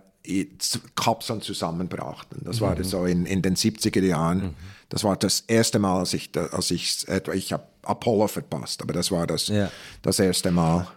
Kapseln 0.96 1.42
zusammenbrachten. 1.42 2.42
Das 2.44 2.60
mhm. 2.60 2.66
war 2.66 2.84
so 2.84 3.06
in, 3.06 3.26
in 3.26 3.42
den 3.42 3.56
70er 3.56 4.06
Jahren. 4.06 4.38
Mhm. 4.40 4.54
Das 4.90 5.04
war 5.04 5.16
das 5.16 5.42
erste 5.42 5.80
Mal, 5.80 6.00
als 6.00 6.14
ich, 6.14 6.32
als 6.36 6.72
ich, 6.72 7.06
ich 7.34 7.54
habe 7.54 7.64
Apollo 7.84 8.28
verpasst, 8.28 8.82
aber 8.82 8.94
das 8.94 9.12
war 9.12 9.28
das, 9.28 9.48
ja. 9.48 9.72
das 10.02 10.20
erste 10.20 10.52
Mal. 10.52 10.88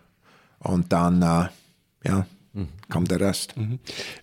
Und 0.58 0.92
dann, 0.92 1.22
äh, 1.22 1.48
ja, 2.04 2.26
mhm. 2.52 2.68
kam 2.88 3.06
der 3.06 3.20
Rest. 3.20 3.56
Mhm. 3.56 3.78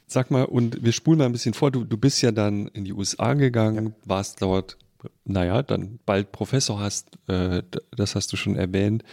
Sag 0.07 0.31
mal, 0.31 0.45
und 0.45 0.84
wir 0.84 0.91
spulen 0.91 1.19
mal 1.19 1.26
ein 1.26 1.31
bisschen 1.31 1.53
vor, 1.53 1.72
du, 1.72 1.84
du 1.84 1.98
bist 1.98 2.22
ja 2.22 2.31
dann 2.31 2.68
in 2.69 2.86
die 2.86 2.94
USA 2.94 3.34
gegangen, 3.34 3.88
ja. 3.88 3.94
warst 4.06 4.41
dort, 4.41 4.77
naja, 5.26 5.64
dann 5.64 5.99
bald 6.06 6.31
Professor 6.31 6.80
hast, 6.80 7.18
äh, 7.27 7.64
das 7.95 8.15
hast 8.15 8.31
du 8.34 8.38
schon 8.38 8.56
erwähnt, 8.56 9.03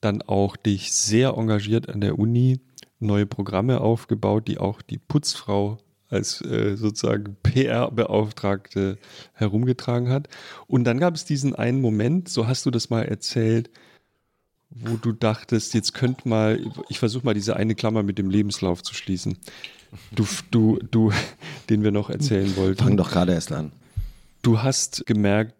dann 0.00 0.22
auch 0.22 0.56
dich 0.56 0.92
sehr 0.92 1.30
engagiert 1.30 1.88
an 1.88 2.00
der 2.00 2.18
Uni, 2.18 2.60
neue 2.98 3.26
Programme 3.26 3.80
aufgebaut, 3.80 4.48
die 4.48 4.58
auch 4.58 4.82
die 4.82 4.98
Putzfrau 4.98 5.78
als 6.08 6.40
äh, 6.42 6.76
sozusagen 6.76 7.36
PR-Beauftragte 7.42 8.98
herumgetragen 9.32 10.08
hat. 10.08 10.28
Und 10.66 10.84
dann 10.84 10.98
gab 10.98 11.14
es 11.14 11.24
diesen 11.24 11.54
einen 11.54 11.80
Moment, 11.80 12.28
so 12.28 12.46
hast 12.46 12.64
du 12.66 12.70
das 12.70 12.90
mal 12.90 13.02
erzählt, 13.02 13.70
wo 14.70 14.96
du 14.96 15.12
dachtest, 15.12 15.74
jetzt 15.74 15.94
könnt 15.94 16.26
mal, 16.26 16.60
ich 16.88 16.98
versuche 16.98 17.24
mal 17.24 17.34
diese 17.34 17.56
eine 17.56 17.74
Klammer 17.74 18.02
mit 18.02 18.18
dem 18.18 18.30
Lebenslauf 18.30 18.82
zu 18.82 18.94
schließen. 18.94 19.38
Du, 20.12 20.26
du, 20.50 20.78
du, 20.90 21.12
den 21.70 21.82
wir 21.82 21.92
noch 21.92 22.10
erzählen 22.10 22.56
wollten. 22.56 22.82
Fang 22.82 22.96
doch 22.96 23.10
gerade 23.10 23.32
erst 23.32 23.52
an. 23.52 23.72
Du 24.42 24.62
hast 24.62 25.06
gemerkt, 25.06 25.54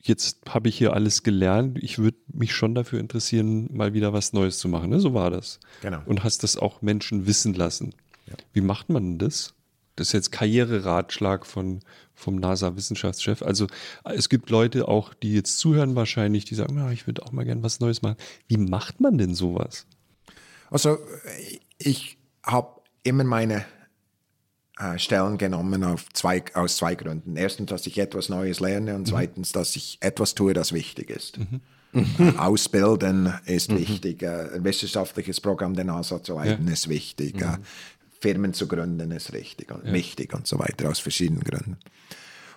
jetzt 0.00 0.40
habe 0.48 0.68
ich 0.68 0.76
hier 0.76 0.92
alles 0.92 1.22
gelernt. 1.22 1.78
Ich 1.82 1.98
würde 1.98 2.17
mich 2.32 2.54
schon 2.54 2.74
dafür 2.74 3.00
interessieren, 3.00 3.68
mal 3.72 3.94
wieder 3.94 4.12
was 4.12 4.32
Neues 4.32 4.58
zu 4.58 4.68
machen. 4.68 4.90
Ne? 4.90 5.00
So 5.00 5.14
war 5.14 5.30
das. 5.30 5.60
Genau. 5.80 6.00
Und 6.06 6.24
hast 6.24 6.42
das 6.42 6.56
auch 6.56 6.82
Menschen 6.82 7.26
wissen 7.26 7.54
lassen. 7.54 7.94
Ja. 8.26 8.34
Wie 8.52 8.60
macht 8.60 8.88
man 8.88 9.18
das? 9.18 9.54
Das 9.96 10.08
ist 10.08 10.12
jetzt 10.12 10.32
Karriereratschlag 10.32 11.44
von, 11.44 11.80
vom 12.14 12.36
NASA-Wissenschaftschef. 12.36 13.42
Also 13.42 13.66
es 14.04 14.28
gibt 14.28 14.48
Leute 14.48 14.86
auch, 14.86 15.12
die 15.12 15.34
jetzt 15.34 15.58
zuhören 15.58 15.96
wahrscheinlich, 15.96 16.44
die 16.44 16.54
sagen, 16.54 16.76
ja, 16.76 16.90
ich 16.92 17.06
würde 17.06 17.22
auch 17.24 17.32
mal 17.32 17.44
gern 17.44 17.64
was 17.64 17.80
Neues 17.80 18.02
machen. 18.02 18.16
Wie 18.46 18.58
macht 18.58 19.00
man 19.00 19.18
denn 19.18 19.34
sowas? 19.34 19.86
Also 20.70 20.98
ich 21.78 22.18
habe 22.44 22.80
immer 23.02 23.24
meine 23.24 23.64
äh, 24.78 24.98
Stellen 24.98 25.38
genommen 25.38 25.82
auf 25.82 26.12
zwei, 26.12 26.44
aus 26.54 26.76
zwei 26.76 26.94
Gründen. 26.94 27.36
Erstens, 27.36 27.70
dass 27.70 27.86
ich 27.86 27.98
etwas 27.98 28.28
Neues 28.28 28.60
lerne 28.60 28.94
und 28.94 29.00
mhm. 29.02 29.06
zweitens, 29.06 29.52
dass 29.52 29.74
ich 29.74 29.98
etwas 30.00 30.34
tue, 30.36 30.54
das 30.54 30.72
wichtig 30.72 31.10
ist. 31.10 31.38
Mhm. 31.38 31.60
Ausbilden 32.38 33.32
ist 33.46 33.70
mhm. 33.70 33.78
wichtig, 33.78 34.22
äh, 34.22 34.54
ein 34.54 34.64
wissenschaftliches 34.64 35.40
Programm 35.40 35.74
der 35.74 35.84
NASA 35.84 36.22
zu 36.22 36.34
leiten 36.34 36.66
ja. 36.66 36.72
ist 36.72 36.88
wichtig, 36.88 37.36
mhm. 37.36 37.42
äh, 37.42 37.58
Firmen 38.20 38.52
zu 38.52 38.66
gründen 38.66 39.10
ist 39.10 39.32
richtig 39.32 39.70
und 39.70 39.86
ja. 39.86 39.92
wichtig 39.92 40.34
und 40.34 40.46
so 40.46 40.58
weiter, 40.58 40.88
aus 40.88 40.98
verschiedenen 40.98 41.42
Gründen. 41.42 41.78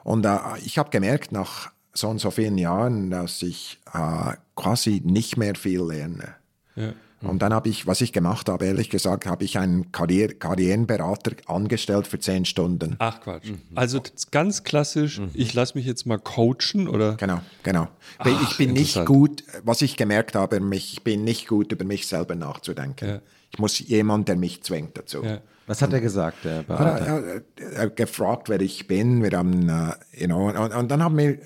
Und 0.04 0.26
äh, 0.26 0.38
ich 0.66 0.78
habe 0.78 0.90
gemerkt 0.90 1.32
nach 1.32 1.72
so 1.94 2.10
und 2.10 2.20
so 2.20 2.32
vielen 2.32 2.58
Jahren, 2.58 3.10
dass 3.10 3.42
ich 3.42 3.80
äh, 3.94 4.34
quasi 4.56 5.02
nicht 5.04 5.38
mehr 5.38 5.56
viel 5.56 5.82
lerne. 5.82 6.36
Ja. 6.76 6.94
Und 7.22 7.42
dann 7.42 7.54
habe 7.54 7.70
ich, 7.70 7.86
was 7.86 8.02
ich 8.02 8.14
gemacht 8.14 8.50
habe, 8.50 8.66
ehrlich 8.66 8.90
gesagt, 8.90 9.26
habe 9.28 9.44
ich 9.44 9.58
einen 9.60 9.92
Karrier 9.92 10.34
Karrierenberater 10.34 11.34
angestellt 11.46 12.08
für 12.08 12.20
zehn 12.20 12.46
Stunden. 12.46 12.96
Ach 13.00 13.22
Quatsch. 13.22 13.52
Also 13.76 14.00
t- 14.00 14.12
ganz 14.32 14.64
klassisch, 14.64 15.22
ich 15.34 15.54
lasse 15.54 15.78
mich 15.78 15.86
jetzt 15.86 16.06
mal 16.06 16.18
coachen 16.18 16.88
oder 16.88 17.14
Genau, 17.16 17.40
genau. 17.64 17.88
ich 18.26 18.58
bin 18.58 18.74
nicht 18.74 19.06
gut, 19.06 19.44
was 19.64 19.82
ich 19.82 19.98
gemerkt 19.98 20.36
habe, 20.36 20.60
mich, 20.60 20.94
ich 20.94 21.04
bin 21.04 21.24
nicht 21.24 21.48
gut, 21.48 21.72
über 21.72 21.86
mich 21.86 22.08
selber 22.08 22.36
nachzudenken. 22.36 23.08
Ja. 23.08 23.22
Ich 23.52 23.60
muss 23.60 23.80
jemand, 23.80 24.28
der 24.28 24.36
mich 24.38 24.64
zwingt 24.64 24.98
dazu. 24.98 25.24
Ja. 25.24 25.42
Was 25.68 25.82
hat 25.82 25.94
er 25.94 26.02
gesagt, 26.02 26.44
der 26.44 26.64
Berater? 26.64 27.06
Er, 27.06 27.24
er, 27.24 27.72
er 27.74 27.82
hat 27.84 27.96
gefragt, 27.98 28.50
wer 28.50 28.60
ich 28.62 28.88
bin. 28.88 29.22
Wir 29.22 29.38
haben, 29.38 29.70
äh, 29.70 29.94
you 30.20 30.26
know, 30.28 30.48
und, 30.50 30.74
und 30.74 30.90
dann 30.90 31.04
haben 31.04 31.18
wir, 31.18 31.38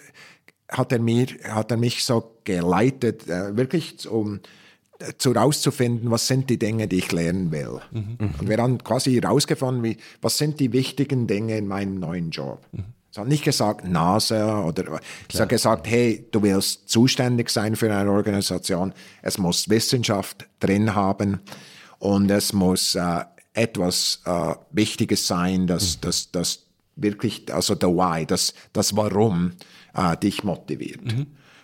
hat 0.69 0.91
er 0.91 0.99
mir, 0.99 1.27
hat 1.49 1.69
er 1.71 1.77
mich 1.77 2.03
so 2.05 2.37
geleitet, 2.43 3.27
äh, 3.27 3.55
wirklich 3.57 4.07
um 4.07 4.35
äh, 4.37 4.39
zu 5.17 5.31
rauszufinden, 5.31 6.11
was 6.11 6.27
sind 6.27 6.49
die 6.49 6.59
Dinge, 6.59 6.87
die 6.87 6.97
ich 6.97 7.11
lernen 7.11 7.51
will. 7.51 7.79
Und 8.39 8.49
wir 8.49 8.57
haben 8.57 8.83
quasi 8.83 9.17
rausgefunden, 9.19 9.83
wie, 9.83 9.97
was 10.21 10.37
sind 10.37 10.59
die 10.59 10.73
wichtigen 10.73 11.27
Dinge 11.27 11.57
in 11.57 11.67
meinem 11.67 11.99
neuen 11.99 12.31
Job. 12.31 12.65
Es 13.11 13.17
hat 13.17 13.27
nicht 13.29 13.45
gesagt 13.45 13.87
NASA 13.87 14.63
oder 14.65 14.99
es 15.31 15.39
hat 15.39 15.47
gesagt, 15.47 15.87
hey, 15.87 16.27
du 16.31 16.43
willst 16.43 16.89
zuständig 16.89 17.49
sein 17.49 17.77
für 17.77 17.93
eine 17.93 18.11
Organisation. 18.11 18.93
Es 19.21 19.37
muss 19.37 19.69
Wissenschaft 19.69 20.47
drin 20.59 20.95
haben 20.95 21.39
und 21.99 22.29
es 22.29 22.51
muss 22.51 22.95
äh, 22.95 23.23
etwas 23.53 24.21
äh, 24.25 24.55
Wichtiges 24.71 25.27
sein, 25.27 25.65
das, 25.65 26.01
das, 26.01 26.29
das 26.31 26.65
wirklich, 26.97 27.53
also 27.53 27.73
the 27.73 27.87
why, 27.87 28.25
das, 28.25 28.53
das 28.73 28.95
Warum 28.97 29.53
äh, 29.93 30.17
dich 30.17 30.43
motiviert. 30.43 30.99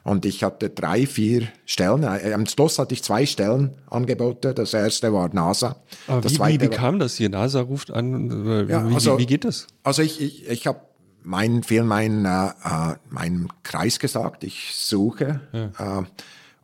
Und 0.04 0.26
ich 0.26 0.44
hatte 0.44 0.70
drei, 0.70 1.06
vier 1.06 1.48
Stellen. 1.66 2.04
Äh, 2.04 2.34
Am 2.34 2.46
Schluss 2.48 2.80
hatte 2.80 2.94
ich 2.94 3.04
zwei 3.04 3.26
Stellen 3.26 3.76
angeboten. 3.90 4.56
Das 4.56 4.74
erste 4.74 5.14
war 5.14 5.30
NASA. 5.34 5.76
Aber 6.08 6.24
wie, 6.24 6.38
wie, 6.40 6.62
wie 6.62 6.68
kam 6.70 6.98
das 7.00 7.16
hier? 7.18 7.30
NASA 7.30 7.62
ruft 7.62 7.92
an. 7.92 8.46
äh, 8.48 8.72
Ja, 8.72 8.90
wie, 8.90 8.94
also- 8.96 9.20
wie, 9.20 9.26
geht 9.28 9.46
das? 9.46 9.68
Also 9.84 10.02
ich, 10.02 10.20
ich, 10.20 10.48
ich 10.50 10.66
habe 10.68 10.80
mein, 11.24 11.62
viel 11.64 11.84
mein, 11.84 12.26
äh, 12.26 12.48
äh, 12.48 12.96
meinem 13.10 13.48
Kreis 13.64 14.00
gesagt, 14.00 14.44
ich 14.44 14.72
suche. 14.76 15.42
Äh, 15.54 15.70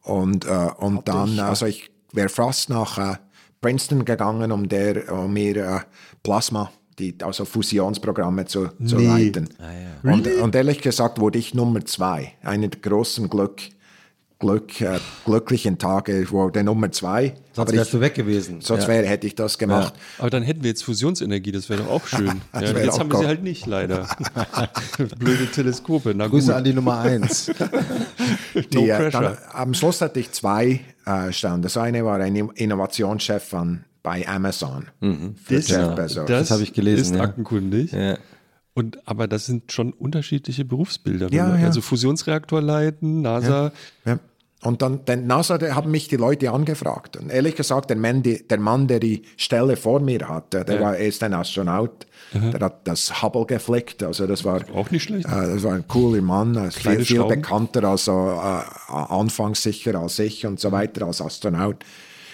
und 0.09 0.45
äh, 0.45 0.69
und 0.77 1.07
dann, 1.07 1.39
also 1.39 1.65
ich 1.68 1.91
wäre 2.14 2.30
fast 2.30 2.69
nach 2.69 3.18
Princeton 3.61 4.05
gegangen, 4.05 4.51
um, 4.51 4.68
der, 4.69 5.11
um 5.14 5.34
mir 5.34 5.84
Plasma, 6.23 6.72
die, 6.99 7.15
also 7.22 7.45
Fusionsprogramme 7.45 8.45
zu, 8.45 8.69
zu 8.86 8.98
leiten. 8.98 9.49
und, 10.03 10.28
und 10.28 10.56
ehrlich 10.56 10.82
gesagt 10.82 11.19
wurde 11.19 11.38
ich 11.38 11.53
Nummer 11.53 11.86
zwei, 11.86 12.34
einer 12.44 12.68
der 12.68 12.80
großen 12.82 13.30
Glück, 13.30 13.61
Glück, 14.40 14.82
äh, 14.82 14.99
glücklichen 15.26 15.80
Tage 15.80 16.30
wurde 16.30 16.64
Nummer 16.64 16.91
zwei. 16.91 17.34
Sonst 17.53 17.69
Aber 17.69 17.74
wärst 17.78 17.88
ich, 17.88 17.91
du 17.94 18.02
weg 18.02 18.14
gewesen. 18.14 18.61
sonst 18.61 18.84
Ja. 18.84 18.90
wäre, 18.90 19.07
hätte 19.07 19.26
ich 19.26 19.34
das 19.34 19.57
gemacht. 19.57 19.95
Aber 20.19 20.30
dann 20.30 20.44
hätten 20.44 20.61
wir 20.61 20.69
jetzt 20.69 20.84
Fusionsenergie, 20.84 21.52
das 21.52 21.69
wäre 21.69 21.82
doch 21.82 21.90
auch 21.90 22.06
schön. 22.06 22.28
ja, 22.53 22.61
wär 22.61 22.84
jetzt 22.84 22.90
auch 22.94 22.99
haben 22.99 23.11
wir 23.11 23.18
sie 23.18 23.26
halt 23.26 23.41
nicht, 23.41 23.65
leider. 23.65 24.07
Blöde 25.18 25.48
Teleskope. 25.48 26.14
Na 26.15 26.28
Grüße 26.28 26.48
gut. 26.48 26.56
an 26.56 26.64
die 26.64 26.74
Nummer 26.74 26.99
eins. 26.99 27.48
no 28.53 28.61
Die, 28.72 28.90
äh, 28.90 28.98
pressure. 28.98 29.22
dann, 29.22 29.38
am 29.53 29.74
Schluss 29.74 30.02
hatte 30.02 30.19
ich 30.19 30.32
zwei 30.32 30.82
äh, 31.07 31.32
Stellen. 31.32 31.64
Das 31.64 31.76
eine 31.76 32.06
war 32.06 32.19
ein 32.19 32.36
Innovationschef 32.36 33.44
von, 33.44 33.86
bei 34.07 34.25
Amazon 34.25 34.85
für 35.01 35.55
Das, 35.55 35.67
Bezos. 35.67 36.25
das 36.27 36.49
habe 36.49 36.63
ich 36.63 36.71
gelesen, 36.71 37.01
Ist 37.01 37.15
ja. 37.15 37.23
aktenkundig. 37.23 37.91
Ja. 37.91 38.17
Und, 38.73 39.05
aber 39.05 39.27
das 39.27 39.47
sind 39.47 39.69
schon 39.73 39.91
unterschiedliche 39.91 40.63
Berufsbilder. 40.63 41.27
Ja, 41.29 41.57
ja. 41.57 41.65
Also 41.65 41.81
Fusionsreaktor 41.81 42.61
leiten, 42.61 43.21
NASA. 43.21 43.73
Ja. 44.05 44.19
Und 44.63 44.81
dann, 44.81 45.03
den 45.03 45.27
NASA, 45.27 45.57
der 45.57 45.75
haben 45.75 45.91
mich 45.91 46.07
die 46.07 46.15
Leute 46.15 46.51
angefragt. 46.51 47.17
Und 47.17 47.29
ehrlich 47.29 47.55
gesagt, 47.55 47.89
der 47.89 47.97
Mann, 47.97 48.23
die, 48.23 48.47
der, 48.47 48.59
Mann, 48.61 48.88
der 48.88 49.01
die 49.01 49.23
Stelle 49.35 49.75
vor 49.75 49.99
mir 49.99 50.29
hatte, 50.29 50.63
der 50.63 50.79
war, 50.79 50.95
er 50.95 51.05
ist 51.07 51.21
ein 51.21 51.34
Astronaut, 51.34 52.07
der 52.34 52.61
hat 52.61 52.88
das 52.88 53.21
Hubble 53.21 53.45
geflickt. 53.45 54.03
Also 54.03 54.25
das 54.25 54.45
war, 54.45 54.61
Auch 54.73 54.89
nicht 54.89 55.03
schlecht. 55.03 55.25
äh, 55.25 55.31
das 55.53 55.63
war 55.63 55.73
ein 55.73 55.85
cooler 55.89 56.21
Mann, 56.21 56.71
viel, 56.71 57.03
viel 57.03 57.25
bekannter, 57.25 57.84
also 57.84 58.39
äh, 58.41 58.93
anfangs 58.93 59.63
sicher 59.63 59.95
als 59.95 60.17
ich 60.19 60.45
und 60.45 60.61
so 60.61 60.71
weiter, 60.71 61.05
als 61.07 61.21
Astronaut. 61.21 61.84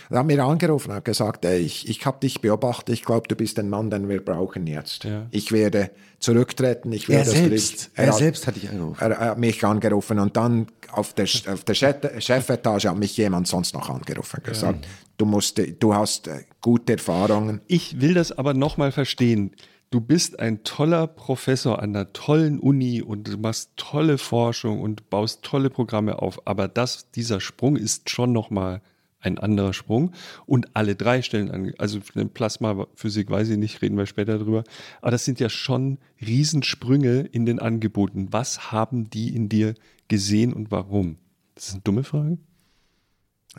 Er 0.09 0.19
hat 0.19 0.25
mir 0.25 0.43
angerufen 0.43 0.89
und 0.91 0.95
hat 0.97 1.05
gesagt, 1.05 1.45
ey, 1.45 1.59
ich, 1.59 1.87
ich 1.89 2.05
habe 2.05 2.19
dich 2.19 2.41
beobachtet, 2.41 2.93
ich 2.93 3.03
glaube, 3.05 3.27
du 3.27 3.35
bist 3.35 3.57
der 3.57 3.63
Mann, 3.63 3.89
den 3.89 4.09
wir 4.09 4.23
brauchen 4.23 4.67
jetzt. 4.67 5.03
Ja. 5.03 5.27
Ich 5.31 5.51
werde 5.51 5.91
zurücktreten, 6.19 6.91
ich 6.91 7.09
Er 7.09 7.17
werde 7.25 7.29
das 7.31 7.39
selbst, 7.39 7.91
er 7.95 8.07
hat- 8.07 8.15
selbst 8.17 8.47
hat 8.47 8.55
dich 8.55 8.69
angerufen. 8.69 8.97
er, 9.01 9.11
er 9.11 9.19
hat 9.31 9.37
mich 9.37 9.63
angerufen 9.63 10.19
und 10.19 10.35
dann 10.37 10.67
auf 10.91 11.13
der, 11.13 11.25
auf 11.51 11.63
der 11.63 11.73
Chef- 11.73 12.19
Chefetage 12.21 12.85
hat 12.89 12.97
mich 12.97 13.17
jemand 13.17 13.47
sonst 13.47 13.73
noch 13.73 13.89
angerufen 13.89 14.37
und 14.37 14.43
gesagt, 14.45 14.87
du, 15.17 15.25
musst, 15.25 15.59
du 15.79 15.93
hast 15.93 16.27
äh, 16.27 16.43
gute 16.61 16.93
Erfahrungen. 16.93 17.61
Ich 17.67 17.99
will 18.01 18.13
das 18.13 18.31
aber 18.31 18.53
nochmal 18.53 18.91
verstehen. 18.91 19.51
Du 19.89 20.01
bist 20.01 20.39
ein 20.39 20.63
toller 20.63 21.05
Professor 21.05 21.77
an 21.79 21.91
einer 21.95 22.13
tollen 22.13 22.59
Uni 22.59 23.01
und 23.03 23.27
du 23.27 23.37
machst 23.37 23.71
tolle 23.75 24.17
Forschung 24.17 24.81
und 24.81 25.09
baust 25.11 25.43
tolle 25.43 25.69
Programme 25.69 26.19
auf. 26.19 26.47
Aber 26.47 26.67
das, 26.67 27.11
dieser 27.11 27.39
Sprung 27.39 27.75
ist 27.75 28.09
schon 28.09 28.31
nochmal 28.31 28.81
ein 29.23 29.37
anderer 29.39 29.73
Sprung. 29.73 30.13
Und 30.45 30.75
alle 30.75 30.95
drei 30.95 31.21
Stellen, 31.21 31.49
an, 31.51 31.73
also 31.77 31.99
Plasmaphysik 31.99 33.29
weiß 33.29 33.49
ich 33.49 33.57
nicht, 33.57 33.81
reden 33.81 33.97
wir 33.97 34.05
später 34.05 34.37
drüber. 34.37 34.63
Aber 35.01 35.11
das 35.11 35.25
sind 35.25 35.39
ja 35.39 35.49
schon 35.49 35.97
Riesensprünge 36.21 37.21
in 37.21 37.45
den 37.45 37.59
Angeboten. 37.59 38.27
Was 38.31 38.71
haben 38.71 39.09
die 39.09 39.35
in 39.35 39.49
dir 39.49 39.73
gesehen 40.07 40.53
und 40.53 40.71
warum? 40.71 41.17
Das 41.55 41.67
ist 41.67 41.73
eine 41.73 41.81
dumme 41.81 42.03
Frage. 42.03 42.37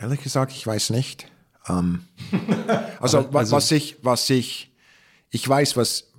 Ehrlich 0.00 0.22
gesagt, 0.22 0.52
ich 0.52 0.66
weiß 0.66 0.90
nicht. 0.90 1.26
Ähm, 1.68 2.04
also, 3.00 3.32
wa- 3.32 3.38
also- 3.40 3.56
was 3.56 3.70
ich, 3.70 3.96
was 4.02 4.28
ich, 4.30 4.72
ich 5.30 5.48
weiß, 5.48 5.76
was, 5.76 6.10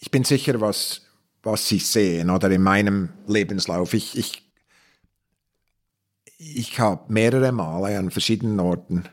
ich 0.00 0.10
bin 0.10 0.24
sicher, 0.24 0.60
was, 0.60 1.02
was 1.42 1.68
sie 1.68 1.78
sehen 1.78 2.30
oder 2.30 2.50
in 2.50 2.62
meinem 2.62 3.10
Lebenslauf. 3.26 3.94
Ich, 3.94 4.16
ich, 4.18 4.42
ich 6.52 6.78
habe 6.78 7.12
mehrere 7.12 7.52
Male 7.52 7.98
an 7.98 8.10
verschiedenen 8.10 8.60
Orten 8.60 9.04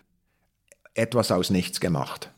etwas 0.93 1.31
aus 1.31 1.49
nichts 1.49 1.79
gemacht. 1.79 2.31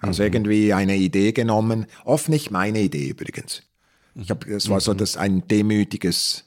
Also 0.00 0.22
irgendwie 0.22 0.72
eine 0.72 0.96
Idee 0.96 1.32
genommen, 1.32 1.86
oft 2.04 2.28
nicht 2.28 2.50
meine 2.50 2.80
Idee 2.80 3.08
übrigens. 3.08 3.62
Ich 4.14 4.30
hab, 4.30 4.46
es 4.46 4.68
war 4.68 4.80
so 4.80 4.94
das 4.94 5.16
ein 5.16 5.46
demütiges 5.48 6.44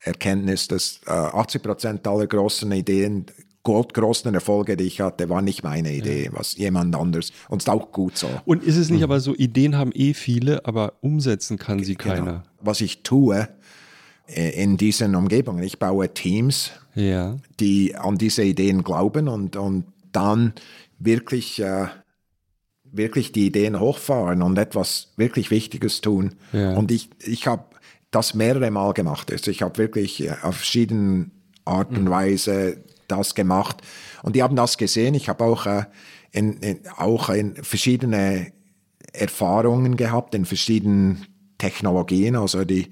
Erkenntnis, 0.00 0.68
dass 0.68 1.00
äh, 1.06 1.10
80 1.10 1.62
Prozent 1.62 2.06
aller 2.06 2.26
großen 2.26 2.70
Ideen, 2.72 3.26
goldgroßen 3.62 4.32
Erfolge, 4.34 4.76
die 4.76 4.84
ich 4.84 5.00
hatte, 5.00 5.28
waren 5.28 5.44
nicht 5.44 5.62
meine 5.62 5.92
Idee, 5.92 6.30
was 6.32 6.56
jemand 6.56 6.94
anders. 6.94 7.32
Und 7.48 7.62
ist 7.62 7.68
auch 7.68 7.90
gut 7.90 8.16
so. 8.16 8.28
Und 8.44 8.62
ist 8.62 8.76
es 8.76 8.90
nicht 8.90 9.02
aber 9.02 9.20
so, 9.20 9.34
Ideen 9.34 9.76
haben 9.76 9.92
eh 9.92 10.12
viele, 10.14 10.64
aber 10.66 10.94
umsetzen 11.00 11.56
kann 11.58 11.82
sie 11.82 11.96
keiner. 11.96 12.24
Genau. 12.24 12.42
Was 12.60 12.80
ich 12.80 13.02
tue 13.02 13.48
in 14.26 14.76
diesen 14.76 15.14
Umgebungen, 15.14 15.62
ich 15.62 15.78
baue 15.78 16.12
Teams, 16.12 16.70
Ja. 16.94 17.36
die 17.60 17.94
an 17.94 18.18
diese 18.18 18.42
Ideen 18.42 18.82
glauben 18.82 19.28
und, 19.28 19.56
und 19.56 19.84
dann 20.12 20.52
wirklich, 20.98 21.60
äh, 21.60 21.86
wirklich 22.84 23.32
die 23.32 23.46
Ideen 23.46 23.78
hochfahren 23.78 24.42
und 24.42 24.58
etwas 24.58 25.12
wirklich 25.16 25.50
Wichtiges 25.50 26.00
tun. 26.00 26.34
Ja. 26.52 26.74
Und 26.74 26.90
ich, 26.90 27.10
ich 27.24 27.46
habe 27.46 27.64
das 28.10 28.34
mehrere 28.34 28.70
Mal 28.70 28.92
gemacht. 28.94 29.30
Also 29.30 29.50
ich 29.50 29.62
habe 29.62 29.78
wirklich 29.78 30.24
äh, 30.24 30.30
auf 30.42 30.56
verschiedene 30.56 31.30
Art 31.64 31.90
und 31.90 32.08
Weise 32.08 32.78
das 33.08 33.34
gemacht. 33.34 33.82
Und 34.22 34.34
die 34.36 34.42
haben 34.42 34.56
das 34.56 34.78
gesehen. 34.78 35.14
Ich 35.14 35.28
habe 35.28 35.44
auch, 35.44 35.66
äh, 35.66 35.84
in, 36.32 36.54
in, 36.58 36.80
auch 36.96 37.28
in 37.28 37.54
verschiedene 37.62 38.52
Erfahrungen 39.12 39.96
gehabt, 39.96 40.34
in 40.34 40.44
verschiedenen 40.44 41.26
Technologien, 41.58 42.36
also 42.36 42.64
die 42.64 42.88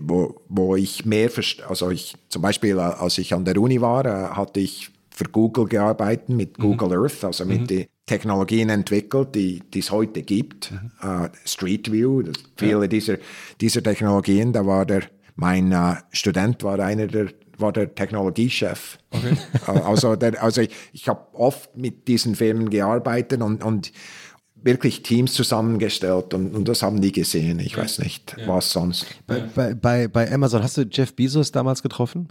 wo, 0.00 0.42
wo 0.48 0.76
ich 0.76 1.04
mehr, 1.04 1.30
also 1.68 1.90
ich, 1.90 2.14
zum 2.28 2.42
Beispiel, 2.42 2.76
äh, 2.78 2.80
als 2.80 3.18
ich 3.18 3.34
an 3.34 3.44
der 3.44 3.56
Uni 3.60 3.80
war, 3.80 4.04
äh, 4.06 4.34
hatte 4.34 4.60
ich 4.60 4.90
für 5.10 5.24
Google 5.24 5.66
gearbeitet 5.66 6.28
mit 6.28 6.58
Google 6.58 6.92
Earth, 6.92 7.24
also 7.24 7.44
mit 7.44 7.70
den 7.70 7.86
Technologien 8.06 8.68
entwickelt, 8.70 9.34
die 9.34 9.60
die 9.74 9.80
es 9.80 9.90
heute 9.90 10.22
gibt. 10.22 10.72
Äh, 11.02 11.28
Street 11.44 11.90
View, 11.90 12.22
viele 12.56 12.88
dieser, 12.88 13.18
dieser 13.60 13.82
Technologien, 13.82 14.52
da 14.52 14.64
war 14.64 14.86
der, 14.86 15.02
mein 15.34 15.72
äh, 15.72 15.96
Student 16.12 16.62
war 16.62 16.78
einer 16.78 17.08
der 17.08 17.28
war 17.58 17.72
der 17.72 17.94
Technologiechef. 17.94 18.98
Äh, 19.10 19.70
Also, 19.84 20.16
der, 20.16 20.42
also 20.42 20.60
ich, 20.62 20.70
ich 20.92 21.08
habe 21.08 21.26
oft 21.34 21.76
mit 21.76 22.08
diesen 22.08 22.34
Firmen 22.34 22.70
gearbeitet 22.70 23.42
und, 23.42 23.62
und 23.64 23.92
wirklich 24.62 25.02
Teams 25.02 25.32
zusammengestellt 25.34 26.34
und, 26.34 26.54
und 26.54 26.66
das 26.68 26.82
haben 26.82 27.00
die 27.00 27.12
gesehen. 27.12 27.60
Ich 27.60 27.76
weiß 27.76 28.00
nicht, 28.00 28.36
was 28.46 28.70
sonst. 28.70 29.06
Bei, 29.26 29.40
bei, 29.40 29.74
bei, 29.74 30.08
bei 30.08 30.32
Amazon, 30.32 30.62
hast 30.62 30.76
du 30.76 30.82
Jeff 30.82 31.14
Bezos 31.14 31.52
damals 31.52 31.82
getroffen? 31.82 32.28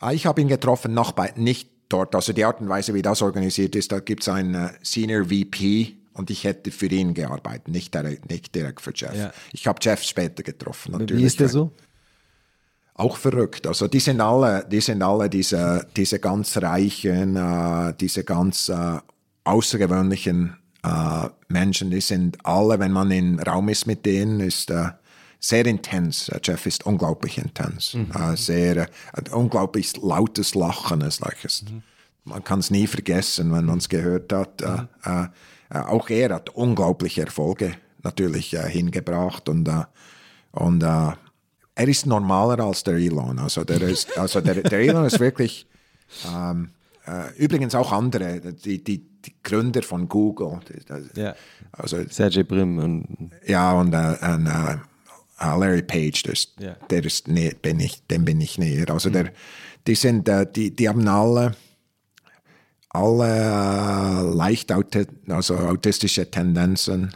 Ah, 0.00 0.12
Ich 0.12 0.26
habe 0.26 0.40
ihn 0.40 0.48
getroffen, 0.48 0.94
noch 0.94 1.12
bei, 1.12 1.32
nicht 1.36 1.70
dort. 1.88 2.14
Also 2.14 2.32
die 2.32 2.44
Art 2.44 2.60
und 2.60 2.68
Weise, 2.68 2.94
wie 2.94 3.02
das 3.02 3.22
organisiert 3.22 3.74
ist, 3.76 3.92
da 3.92 4.00
gibt 4.00 4.22
es 4.22 4.28
einen 4.28 4.54
äh, 4.54 4.70
Senior 4.82 5.24
VP 5.26 5.96
und 6.14 6.30
ich 6.30 6.44
hätte 6.44 6.70
für 6.70 6.86
ihn 6.86 7.14
gearbeitet, 7.14 7.68
nicht 7.68 7.94
direkt, 7.94 8.30
nicht 8.30 8.54
direkt 8.54 8.80
für 8.80 8.92
Jeff. 8.94 9.14
Ja. 9.14 9.32
Ich 9.52 9.66
habe 9.66 9.78
Jeff 9.82 10.02
später 10.02 10.42
getroffen. 10.42 10.92
Natürlich. 10.92 11.22
Wie 11.22 11.26
ist 11.26 11.40
der 11.40 11.48
so? 11.48 11.72
auch 12.98 13.16
verrückt. 13.16 13.66
Also 13.66 13.86
die 13.86 14.00
sind 14.00 14.20
alle, 14.20 14.66
die 14.68 14.80
sind 14.80 15.02
alle 15.02 15.30
diese, 15.30 15.86
diese 15.96 16.18
ganz 16.18 16.56
reichen, 16.56 17.36
äh, 17.36 17.94
diese 17.98 18.24
ganz 18.24 18.68
äh, 18.68 18.98
außergewöhnlichen 19.44 20.56
äh, 20.82 21.28
Menschen, 21.48 21.90
die 21.90 22.00
sind 22.00 22.44
alle, 22.44 22.78
wenn 22.78 22.92
man 22.92 23.10
im 23.10 23.38
Raum 23.40 23.68
ist 23.68 23.86
mit 23.86 24.06
denen, 24.06 24.40
ist 24.40 24.70
äh, 24.70 24.90
sehr 25.40 25.66
intens. 25.66 26.28
Äh, 26.28 26.40
Jeff 26.42 26.66
ist 26.66 26.86
unglaublich 26.86 27.38
intens. 27.38 27.94
Mhm. 27.94 28.10
Äh, 28.12 28.36
sehr, 28.36 28.76
äh, 28.76 28.86
unglaublich 29.32 29.96
lautes 29.96 30.54
Lachen. 30.54 31.00
Ist 31.00 31.20
like, 31.20 31.44
mhm. 31.44 31.82
Man 32.24 32.44
kann 32.44 32.60
es 32.60 32.70
nie 32.70 32.86
vergessen, 32.86 33.52
wenn 33.52 33.64
man 33.64 33.78
es 33.78 33.88
gehört 33.88 34.32
hat. 34.32 34.60
Mhm. 34.60 35.28
Auch 35.70 36.10
er 36.10 36.34
hat 36.34 36.50
unglaubliche 36.50 37.22
Erfolge 37.22 37.74
natürlich 38.02 38.50
hingebracht 38.50 39.48
und, 39.48 39.70
und 40.52 40.82
er 40.82 41.16
ist 41.74 42.04
normaler 42.04 42.64
als 42.64 42.84
der 42.84 42.96
Elon. 42.96 43.38
Also 43.38 43.64
der, 43.64 43.80
ist, 43.80 44.18
also 44.18 44.42
der, 44.42 44.56
der 44.56 44.78
Elon 44.78 45.06
ist 45.06 45.20
wirklich, 45.20 45.66
ähm, 46.26 46.70
übrigens 47.36 47.74
auch 47.74 47.92
andere, 47.92 48.40
die, 48.40 48.82
die, 48.82 48.98
die 49.20 49.34
Gründer 49.42 49.82
von 49.82 50.08
Google. 50.08 50.60
Ja. 51.14 51.34
Also, 51.72 52.04
Sergey 52.08 52.44
Brim. 52.44 52.78
Und 52.78 53.30
ja, 53.46 53.72
und, 53.72 53.94
und 53.94 54.48
Uh, 55.40 55.56
Larry 55.56 55.82
Page, 55.82 56.24
das, 56.24 56.48
yeah. 56.60 56.76
der 56.90 57.04
ist 57.04 57.28
näher, 57.28 57.54
bin 57.62 57.78
ich, 57.78 58.04
dem 58.08 58.24
bin 58.24 58.40
ich 58.40 58.58
näher. 58.58 58.90
Also 58.90 59.08
der, 59.08 59.32
die 59.86 59.94
sind, 59.94 60.28
die, 60.56 60.74
die 60.74 60.88
haben 60.88 61.06
alle, 61.06 61.54
alle 62.88 64.34
leicht 64.34 64.72
aut 64.72 64.96
also 65.28 65.56
autistische 65.56 66.28
Tendenzen. 66.28 67.14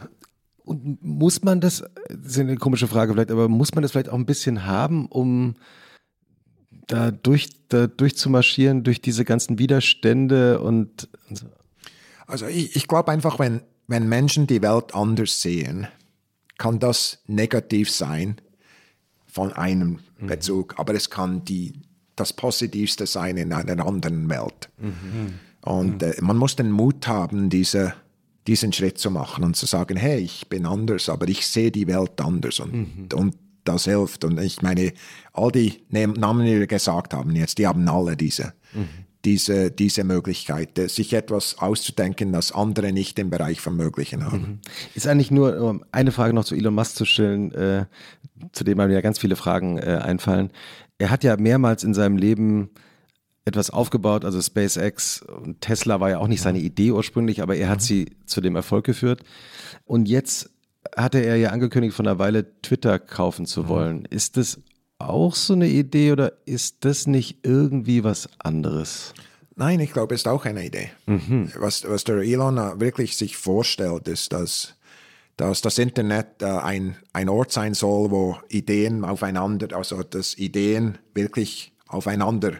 Und 0.63 1.03
muss 1.03 1.43
man 1.43 1.59
das, 1.59 1.83
das 2.07 2.31
ist 2.31 2.39
eine 2.39 2.55
komische 2.55 2.87
Frage 2.87 3.11
vielleicht, 3.11 3.31
aber 3.31 3.49
muss 3.49 3.75
man 3.75 3.81
das 3.81 3.91
vielleicht 3.91 4.07
auch 4.07 4.17
ein 4.17 4.25
bisschen 4.25 4.65
haben, 4.65 5.07
um 5.07 5.55
da, 6.87 7.11
durch, 7.11 7.49
da 7.69 7.87
durchzumarschieren, 7.87 8.83
durch 8.83 9.01
diese 9.01 9.25
ganzen 9.25 9.59
Widerstände 9.59 10.59
und, 10.59 11.09
und 11.29 11.37
so? 11.37 11.47
Also 12.27 12.47
ich, 12.47 12.75
ich 12.75 12.87
glaube 12.87 13.11
einfach, 13.11 13.39
wenn, 13.39 13.61
wenn 13.87 14.07
Menschen 14.07 14.47
die 14.47 14.61
Welt 14.61 14.95
anders 14.95 15.41
sehen, 15.41 15.87
kann 16.57 16.79
das 16.79 17.19
negativ 17.27 17.89
sein 17.89 18.37
von 19.27 19.51
einem 19.53 19.99
mhm. 20.19 20.27
Bezug, 20.27 20.75
aber 20.77 20.93
es 20.93 21.09
kann 21.09 21.43
die, 21.43 21.73
das 22.15 22.33
Positivste 22.33 23.07
sein 23.07 23.37
in 23.37 23.51
einer 23.51 23.85
anderen 23.85 24.29
Welt. 24.29 24.69
Mhm. 24.77 25.39
Und 25.61 26.01
mhm. 26.01 26.07
Äh, 26.07 26.21
man 26.21 26.37
muss 26.37 26.55
den 26.55 26.71
Mut 26.71 27.07
haben, 27.07 27.49
diese, 27.49 27.93
diesen 28.47 28.73
Schritt 28.73 28.97
zu 28.97 29.09
machen 29.09 29.43
und 29.43 29.55
zu 29.55 29.65
sagen, 29.65 29.97
hey, 29.97 30.19
ich 30.19 30.47
bin 30.49 30.65
anders, 30.65 31.09
aber 31.09 31.27
ich 31.27 31.47
sehe 31.47 31.71
die 31.71 31.87
Welt 31.87 32.19
anders 32.21 32.59
und, 32.59 32.73
mhm. 32.73 33.07
und 33.13 33.35
das 33.63 33.85
hilft. 33.85 34.23
Und 34.23 34.39
ich 34.39 34.61
meine, 34.61 34.93
all 35.33 35.51
die 35.51 35.83
Namen, 35.89 36.45
die 36.45 36.59
wir 36.59 36.67
gesagt 36.67 37.13
haben 37.13 37.35
jetzt, 37.35 37.57
die 37.57 37.67
haben 37.67 37.87
alle 37.87 38.17
diese, 38.17 38.53
mhm 38.73 39.03
diese, 39.25 39.71
diese 39.71 40.03
Möglichkeit, 40.03 40.77
sich 40.89 41.13
etwas 41.13 41.57
auszudenken, 41.59 42.33
das 42.33 42.51
andere 42.51 42.91
nicht 42.91 43.17
im 43.19 43.29
Bereich 43.29 43.61
von 43.61 43.75
Möglichen 43.75 44.25
haben. 44.25 44.37
Mhm. 44.37 44.59
Ist 44.95 45.07
eigentlich 45.07 45.31
nur 45.31 45.59
um 45.61 45.85
eine 45.91 46.11
Frage 46.11 46.33
noch 46.33 46.43
zu 46.43 46.55
Elon 46.55 46.75
Musk 46.75 46.95
zu 46.95 47.05
stellen, 47.05 47.51
äh, 47.53 47.85
zu 48.51 48.63
dem 48.63 48.77
mir 48.77 48.89
ja 48.89 49.01
ganz 49.01 49.19
viele 49.19 49.35
Fragen 49.35 49.77
äh, 49.77 49.99
einfallen. 50.03 50.51
Er 50.97 51.09
hat 51.09 51.23
ja 51.23 51.37
mehrmals 51.37 51.83
in 51.83 51.93
seinem 51.93 52.17
Leben 52.17 52.69
etwas 53.45 53.69
aufgebaut, 53.69 54.25
also 54.25 54.41
SpaceX 54.41 55.21
und 55.21 55.61
Tesla 55.61 55.99
war 55.99 56.09
ja 56.09 56.19
auch 56.19 56.27
nicht 56.27 56.41
seine 56.41 56.59
Idee 56.59 56.91
ursprünglich, 56.91 57.41
aber 57.41 57.55
er 57.55 57.69
hat 57.69 57.79
mhm. 57.79 57.83
sie 57.83 58.17
zu 58.25 58.41
dem 58.41 58.55
Erfolg 58.55 58.85
geführt. 58.85 59.23
Und 59.85 60.07
jetzt 60.07 60.49
hatte 60.95 61.19
er 61.19 61.37
ja 61.37 61.49
angekündigt, 61.49 61.95
von 61.95 62.07
einer 62.07 62.19
Weile 62.19 62.61
Twitter 62.61 62.99
kaufen 62.99 63.45
zu 63.45 63.63
mhm. 63.63 63.67
wollen. 63.67 63.97
Mhm. 63.99 64.05
Ist 64.09 64.37
das 64.37 64.59
auch 64.99 65.35
so 65.35 65.53
eine 65.53 65.67
Idee 65.67 66.11
oder 66.11 66.33
ist 66.45 66.85
das 66.85 67.07
nicht 67.07 67.39
irgendwie 67.43 68.03
was 68.03 68.29
anderes? 68.39 69.13
Nein, 69.55 69.79
ich 69.79 69.93
glaube, 69.93 70.15
es 70.15 70.21
ist 70.21 70.27
auch 70.27 70.45
eine 70.45 70.65
Idee. 70.65 70.91
Mhm. 71.05 71.51
Was, 71.57 71.87
was 71.87 72.03
der 72.03 72.17
Elon 72.17 72.57
wirklich 72.79 73.17
sich 73.17 73.37
vorstellt, 73.37 74.07
ist, 74.07 74.33
dass, 74.33 74.75
dass 75.37 75.61
das 75.61 75.77
Internet 75.77 76.41
äh, 76.41 76.45
ein, 76.45 76.95
ein 77.11 77.29
Ort 77.29 77.51
sein 77.51 77.73
soll, 77.73 78.09
wo 78.11 78.37
Ideen 78.49 79.05
aufeinander, 79.05 79.75
also 79.75 80.01
dass 80.01 80.37
Ideen 80.37 80.97
wirklich 81.13 81.73
aufeinander 81.87 82.53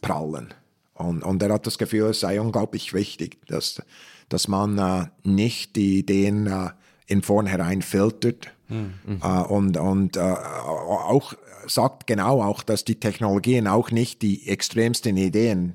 prallen. 0.00 0.52
Und, 0.94 1.22
und 1.22 1.42
er 1.42 1.52
hat 1.52 1.66
das 1.66 1.78
Gefühl, 1.78 2.10
es 2.10 2.20
sei 2.20 2.40
unglaublich 2.40 2.92
wichtig, 2.92 3.38
dass, 3.46 3.82
dass 4.28 4.48
man 4.48 4.78
äh, 4.78 5.06
nicht 5.22 5.76
die 5.76 5.98
Ideen 5.98 6.46
äh, 6.46 6.70
in 7.06 7.22
vornherein 7.22 7.82
filtert 7.82 8.48
mhm. 8.68 9.20
äh, 9.22 9.42
und, 9.42 9.76
und 9.76 10.16
äh, 10.16 10.20
auch 10.20 11.34
sagt 11.66 12.06
genau 12.06 12.42
auch, 12.42 12.62
dass 12.62 12.84
die 12.84 13.00
Technologien 13.00 13.66
auch 13.66 13.90
nicht 13.90 14.22
die 14.22 14.48
extremsten 14.48 15.16
Ideen 15.16 15.74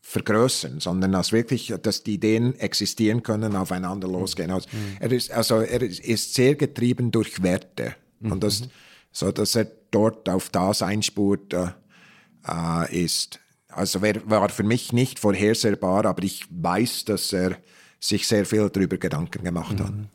vergrößern, 0.00 0.78
sondern 0.78 1.12
dass 1.12 1.32
wirklich, 1.32 1.74
dass 1.82 2.04
die 2.04 2.14
Ideen 2.14 2.54
existieren 2.60 3.24
können, 3.24 3.56
aufeinander 3.56 4.06
losgehen. 4.06 4.52
Also, 4.52 4.68
mhm. 4.72 4.96
er 5.00 5.12
ist, 5.12 5.32
also 5.32 5.60
er 5.60 5.82
ist 5.82 6.34
sehr 6.34 6.54
getrieben 6.54 7.10
durch 7.10 7.42
Werte 7.42 7.96
mhm. 8.20 8.32
und 8.32 8.44
das, 8.44 8.62
so 9.10 9.32
dass 9.32 9.56
er 9.56 9.66
dort 9.90 10.28
auf 10.28 10.48
das 10.50 10.82
einspurt 10.82 11.52
äh, 11.52 11.68
äh 12.48 13.04
ist. 13.04 13.40
Also 13.68 14.00
wär, 14.00 14.28
war 14.30 14.48
für 14.48 14.62
mich 14.62 14.92
nicht 14.92 15.18
vorhersehbar, 15.18 16.06
aber 16.06 16.22
ich 16.22 16.44
weiß, 16.50 17.04
dass 17.06 17.32
er 17.32 17.58
sich 18.00 18.26
sehr 18.26 18.44
viel 18.46 18.68
darüber 18.68 18.98
Gedanken 18.98 19.42
gemacht 19.42 19.80
hat. 19.80 19.92
Mhm. 19.92 20.08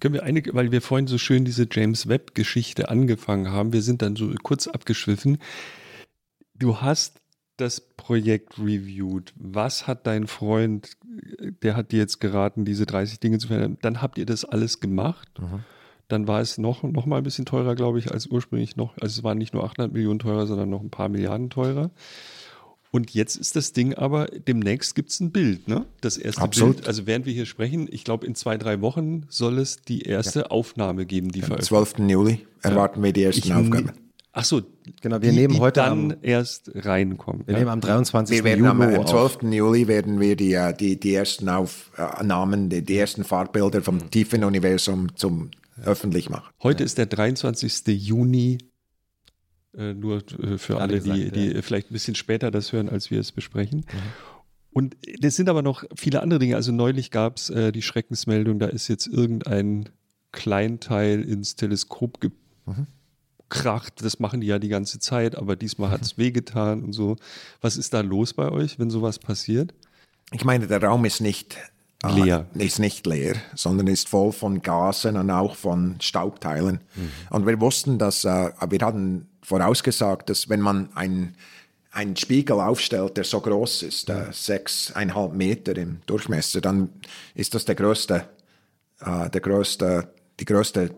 Können 0.00 0.14
wir 0.14 0.22
einige, 0.22 0.54
weil 0.54 0.72
wir 0.72 0.82
vorhin 0.82 1.06
so 1.06 1.18
schön 1.18 1.44
diese 1.44 1.66
James 1.70 2.08
Webb-Geschichte 2.08 2.88
angefangen 2.88 3.50
haben, 3.50 3.72
wir 3.72 3.82
sind 3.82 4.02
dann 4.02 4.16
so 4.16 4.32
kurz 4.42 4.66
abgeschwiffen. 4.66 5.38
Du 6.54 6.80
hast 6.80 7.20
das 7.56 7.80
Projekt 7.80 8.58
reviewed. 8.58 9.32
Was 9.36 9.86
hat 9.86 10.06
dein 10.06 10.26
Freund, 10.26 10.96
der 11.62 11.76
hat 11.76 11.92
dir 11.92 11.98
jetzt 11.98 12.20
geraten, 12.20 12.64
diese 12.64 12.86
30 12.86 13.20
Dinge 13.20 13.38
zu 13.38 13.48
verändern? 13.48 13.78
Dann 13.82 14.02
habt 14.02 14.18
ihr 14.18 14.26
das 14.26 14.44
alles 14.44 14.80
gemacht. 14.80 15.28
Mhm. 15.38 15.64
Dann 16.08 16.28
war 16.28 16.40
es 16.40 16.58
noch, 16.58 16.82
noch 16.82 17.06
mal 17.06 17.18
ein 17.18 17.24
bisschen 17.24 17.46
teurer, 17.46 17.74
glaube 17.74 17.98
ich, 17.98 18.12
als 18.12 18.26
ursprünglich 18.26 18.76
noch. 18.76 18.96
Also 18.98 19.18
es 19.18 19.24
war 19.24 19.34
nicht 19.34 19.54
nur 19.54 19.64
800 19.64 19.92
Millionen 19.92 20.18
teurer, 20.18 20.46
sondern 20.46 20.68
noch 20.68 20.82
ein 20.82 20.90
paar 20.90 21.08
Milliarden 21.08 21.48
teurer. 21.48 21.90
Und 22.94 23.12
jetzt 23.12 23.34
ist 23.34 23.56
das 23.56 23.72
Ding 23.72 23.94
aber, 23.94 24.26
demnächst 24.26 24.94
gibt 24.94 25.10
es 25.10 25.18
ein 25.18 25.32
Bild, 25.32 25.66
ne? 25.66 25.84
Das 26.00 26.16
erste 26.16 26.42
Absolut. 26.42 26.76
Bild. 26.76 26.86
Also 26.86 27.08
während 27.08 27.26
wir 27.26 27.32
hier 27.32 27.44
sprechen, 27.44 27.88
ich 27.90 28.04
glaube, 28.04 28.24
in 28.24 28.36
zwei, 28.36 28.56
drei 28.56 28.80
Wochen 28.82 29.26
soll 29.28 29.58
es 29.58 29.82
die 29.82 30.02
erste 30.02 30.38
ja. 30.38 30.46
Aufnahme 30.46 31.04
geben, 31.04 31.32
die 31.32 31.42
Am 31.42 31.58
12. 31.58 31.94
Juli 32.06 32.46
erwarten 32.62 33.00
ja. 33.00 33.06
wir 33.06 33.12
die 33.12 33.24
ersten 33.24 33.52
Aufgaben. 33.52 33.90
Ach 34.32 34.44
so, 34.44 34.62
genau, 35.00 35.20
wir 35.20 35.32
die, 35.32 35.36
nehmen 35.36 35.58
heute 35.58 35.80
dann 35.80 36.12
am, 36.12 36.16
erst 36.22 36.70
reinkommen. 36.72 37.42
Wir 37.46 37.54
ja? 37.54 37.58
nehmen 37.58 37.72
am 37.72 37.80
23. 37.80 38.36
Wir 38.36 38.44
werden 38.44 38.64
Juli 38.64 38.94
am, 38.96 39.06
12. 39.08 39.38
Juli 39.42 39.88
werden 39.88 40.20
wir 40.20 40.36
die, 40.36 40.52
äh, 40.52 40.72
die, 40.72 41.00
die 41.00 41.14
ersten 41.16 41.48
Aufnahmen, 41.48 42.68
die, 42.68 42.84
die 42.84 42.96
ersten 42.96 43.24
Farbbilder 43.24 43.82
vom 43.82 43.96
mhm. 43.96 44.10
tiefen 44.12 44.44
Universum 44.44 45.16
zum 45.16 45.50
öffentlich 45.82 46.30
machen. 46.30 46.48
Heute 46.62 46.84
ist 46.84 46.98
der 46.98 47.06
23. 47.06 47.88
Juni 47.88 48.58
äh, 49.76 49.94
nur 49.94 50.22
äh, 50.38 50.58
für 50.58 50.80
alle, 50.80 50.94
gesagt, 50.94 51.18
die, 51.18 51.30
die 51.30 51.52
ja. 51.52 51.62
vielleicht 51.62 51.90
ein 51.90 51.94
bisschen 51.94 52.14
später 52.14 52.50
das 52.50 52.72
hören, 52.72 52.88
als 52.88 53.10
wir 53.10 53.20
es 53.20 53.32
besprechen. 53.32 53.80
Mhm. 53.80 53.98
Und 54.72 54.96
das 55.20 55.36
sind 55.36 55.48
aber 55.48 55.62
noch 55.62 55.84
viele 55.94 56.20
andere 56.20 56.40
Dinge. 56.40 56.56
Also 56.56 56.72
neulich 56.72 57.10
gab 57.10 57.36
es 57.36 57.48
äh, 57.48 57.70
die 57.70 57.82
Schreckensmeldung, 57.82 58.58
da 58.58 58.66
ist 58.66 58.88
jetzt 58.88 59.06
irgendein 59.06 59.88
Kleinteil 60.32 61.22
ins 61.22 61.54
Teleskop 61.54 62.20
gekracht. 62.20 64.00
Mhm. 64.00 64.04
Das 64.04 64.18
machen 64.18 64.40
die 64.40 64.48
ja 64.48 64.58
die 64.58 64.68
ganze 64.68 64.98
Zeit, 64.98 65.36
aber 65.36 65.54
diesmal 65.54 65.90
hat 65.90 66.02
es 66.02 66.18
wehgetan 66.18 66.82
und 66.82 66.92
so. 66.92 67.16
Was 67.60 67.76
ist 67.76 67.94
da 67.94 68.00
los 68.00 68.34
bei 68.34 68.50
euch, 68.50 68.80
wenn 68.80 68.90
sowas 68.90 69.20
passiert? 69.20 69.72
Ich 70.32 70.44
meine, 70.44 70.66
der 70.66 70.82
Raum 70.82 71.04
ist 71.04 71.20
nicht 71.20 71.56
leer. 72.12 72.46
Äh, 72.58 72.64
ist 72.66 72.78
nicht 72.78 73.06
leer, 73.06 73.36
sondern 73.54 73.86
ist 73.86 74.08
voll 74.08 74.32
von 74.32 74.62
Gasen 74.62 75.16
und 75.16 75.30
auch 75.30 75.54
von 75.54 75.96
Staubteilen. 76.00 76.80
Mhm. 76.96 77.10
Und 77.30 77.46
wir 77.46 77.60
wussten, 77.60 77.98
dass 77.98 78.24
äh, 78.24 78.50
wir 78.68 78.80
hatten 78.80 79.28
vorausgesagt, 79.44 80.30
dass 80.30 80.48
wenn 80.48 80.60
man 80.60 80.88
ein 80.94 81.36
einen 81.94 82.16
Spiegel 82.16 82.60
aufstellt, 82.60 83.16
der 83.16 83.24
so 83.24 83.40
groß 83.40 83.84
ist, 83.84 84.10
äh, 84.10 84.26
sechseinhalb 84.32 85.32
Meter 85.32 85.76
im 85.76 86.00
Durchmesser, 86.06 86.60
dann 86.60 86.90
ist 87.34 87.54
das 87.54 87.64
der 87.64 87.76
größte, 87.76 88.28
äh, 89.00 89.30
der 89.30 89.40
größte, 89.40 90.08
die 90.40 90.44
größte 90.44 90.90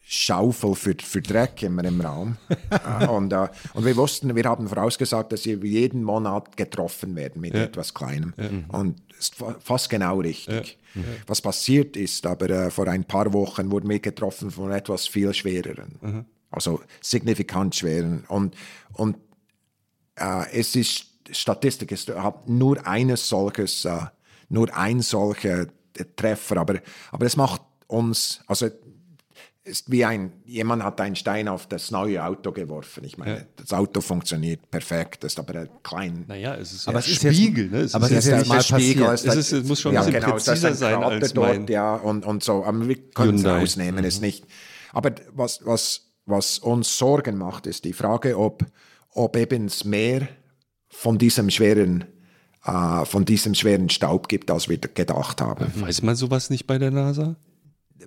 Schaufel 0.00 0.74
für, 0.74 0.96
für 1.00 1.20
Dreck 1.20 1.62
immer 1.62 1.84
im 1.84 2.00
Raum. 2.00 2.36
Äh, 2.70 3.06
und, 3.08 3.32
äh, 3.32 3.48
und 3.74 3.84
wir 3.84 3.96
wussten, 3.96 4.34
wir 4.34 4.44
haben 4.44 4.68
vorausgesagt, 4.68 5.32
dass 5.32 5.44
wir 5.44 5.56
jeden 5.56 6.02
Monat 6.02 6.56
getroffen 6.56 7.14
werden 7.16 7.40
mit 7.40 7.54
ja. 7.54 7.64
etwas 7.64 7.92
Kleinem. 7.92 8.32
Ja. 8.36 8.48
Und 8.78 9.02
ist 9.18 9.34
fast 9.60 9.90
genau 9.90 10.20
richtig. 10.20 10.78
Ja. 10.94 11.02
Was 11.26 11.40
passiert 11.40 11.96
ist, 11.96 12.24
aber 12.26 12.48
äh, 12.48 12.70
vor 12.70 12.86
ein 12.86 13.04
paar 13.04 13.32
Wochen 13.32 13.70
wurden 13.70 13.88
wir 13.88 13.98
getroffen 13.98 14.50
von 14.50 14.70
etwas 14.70 15.06
viel 15.08 15.34
schwereren. 15.34 15.98
Mhm 16.00 16.24
also 16.50 16.80
signifikant 17.00 17.74
schweren. 17.76 18.24
Und, 18.28 18.54
und 18.92 19.16
äh, 20.16 20.50
es 20.52 20.74
ist 20.76 21.06
Statistik, 21.30 21.92
es 21.92 22.06
hat 22.08 22.48
nur 22.48 22.86
eines 22.86 23.28
solches, 23.28 23.84
äh, 23.84 23.98
nur 24.48 24.74
ein 24.76 25.00
solcher 25.00 25.66
Treffer, 26.16 26.56
aber, 26.56 26.80
aber 27.12 27.26
es 27.26 27.36
macht 27.36 27.62
uns, 27.86 28.40
also 28.46 28.68
ist 29.62 29.90
wie 29.90 30.04
ein, 30.04 30.32
jemand 30.46 30.82
hat 30.82 31.00
einen 31.02 31.14
Stein 31.14 31.46
auf 31.46 31.66
das 31.68 31.90
neue 31.90 32.24
Auto 32.24 32.50
geworfen. 32.50 33.04
Ich 33.04 33.18
meine, 33.18 33.36
Ja. 33.36 33.42
das 33.56 33.72
Auto 33.72 34.00
funktioniert 34.00 34.70
perfekt, 34.70 35.22
ist 35.22 35.38
aber 35.38 35.54
ein 35.60 35.68
klein. 35.82 36.24
Naja, 36.26 36.54
es 36.56 36.72
ist 36.72 36.88
Aber 36.88 36.98
ja 36.98 37.04
es 37.04 37.08
ist 37.12 37.22
jetzt- 37.22 37.36
Spiegel, 37.36 37.68
ne? 37.68 37.78
Es 37.82 37.94
aber 37.94 38.06
ist 38.06 38.12
es 38.12 38.18
ist 38.24 38.30
ja 38.30 38.38
jetzt 38.38 38.48
mal 38.48 38.54
passiert. 38.62 39.08
Es 39.12 39.24
ist- 39.36 39.52
es 39.52 39.68
muss 39.68 39.80
schon 39.80 39.92
ein 39.92 39.94
ja, 39.96 40.00
bisschen 40.00 40.20
genau, 40.20 40.32
das 40.32 40.40
ist 40.42 40.46
präziser 40.48 40.68
ein 40.68 40.74
sein 40.76 41.02
als 41.04 41.32
dort, 41.34 41.48
mein- 41.48 41.66
ja, 41.68 41.94
und, 41.94 42.24
und 42.24 42.42
so. 42.42 42.64
Aber 42.64 42.88
wir 42.88 42.96
können 43.10 43.34
es 43.36 43.44
Hyundai. 43.44 43.62
ausnehmen, 43.62 44.04
ist 44.04 44.22
nicht. 44.22 44.44
Aber 44.92 45.12
was, 45.34 45.60
was, 45.64 46.09
was 46.30 46.58
uns 46.58 46.96
Sorgen 46.96 47.36
macht, 47.36 47.66
ist 47.66 47.84
die 47.84 47.92
Frage, 47.92 48.38
ob, 48.38 48.64
ob 49.12 49.36
eben 49.36 49.66
es 49.66 49.84
mehr 49.84 50.28
von 50.88 51.18
diesem 51.18 51.50
schweren, 51.50 52.04
äh, 52.64 53.04
von 53.04 53.24
diesem 53.24 53.54
schweren 53.54 53.88
Staub 53.90 54.28
gibt, 54.28 54.50
als 54.50 54.68
wir 54.68 54.78
gedacht 54.78 55.40
haben. 55.40 55.72
Weiß 55.76 56.02
man 56.02 56.16
sowas 56.16 56.50
nicht 56.50 56.66
bei 56.66 56.78
der 56.78 56.90
NASA? 56.90 57.36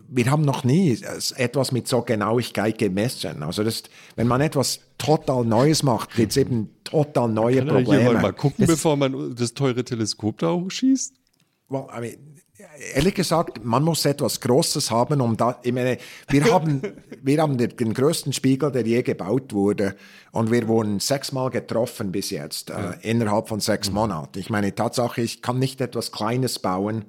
wir 0.09 0.29
haben 0.29 0.43
noch 0.43 0.63
nie 0.63 0.97
etwas 1.35 1.71
mit 1.71 1.87
so 1.87 2.01
Genauigkeit 2.01 2.77
gemessen. 2.77 3.43
Also 3.43 3.63
das, 3.63 3.83
wenn 4.15 4.27
man 4.27 4.41
etwas 4.41 4.79
total 4.97 5.45
Neues 5.45 5.83
macht, 5.83 6.15
gibt 6.15 6.31
es 6.31 6.37
eben 6.37 6.69
total 6.83 7.29
neue 7.29 7.57
Kann 7.57 7.67
hier 7.67 7.75
Probleme. 7.75 8.13
mal, 8.13 8.21
mal 8.21 8.33
gucken, 8.33 8.65
bevor 8.65 8.95
man 8.95 9.35
das 9.35 9.53
teure 9.53 9.83
Teleskop 9.83 10.39
da 10.39 10.53
hochschießt? 10.53 11.13
Well, 11.69 11.87
I 11.95 12.01
mean, 12.01 12.17
ehrlich 12.93 13.15
gesagt, 13.15 13.63
man 13.63 13.83
muss 13.83 14.05
etwas 14.05 14.39
Großes 14.39 14.91
haben, 14.91 15.21
um 15.21 15.37
da. 15.37 15.59
Ich 15.63 15.73
meine, 15.73 15.97
wir 16.29 16.51
haben, 16.51 16.81
wir 17.21 17.41
haben 17.41 17.57
den, 17.57 17.93
größten 17.93 18.33
Spiegel, 18.33 18.71
der 18.71 18.85
je 18.85 19.01
gebaut 19.01 19.53
wurde, 19.53 19.95
und 20.31 20.51
wir 20.51 20.67
wurden 20.67 20.99
sechsmal 20.99 21.49
getroffen 21.49 22.11
bis 22.11 22.29
jetzt 22.29 22.69
äh, 22.69 22.93
innerhalb 23.01 23.47
von 23.47 23.59
sechs 23.59 23.91
Monaten. 23.91 24.39
Ich 24.39 24.49
meine, 24.49 24.73
Tatsache, 24.73 25.21
ich 25.21 25.41
kann 25.41 25.59
nicht 25.59 25.81
etwas 25.81 26.11
Kleines 26.11 26.59
bauen, 26.59 27.05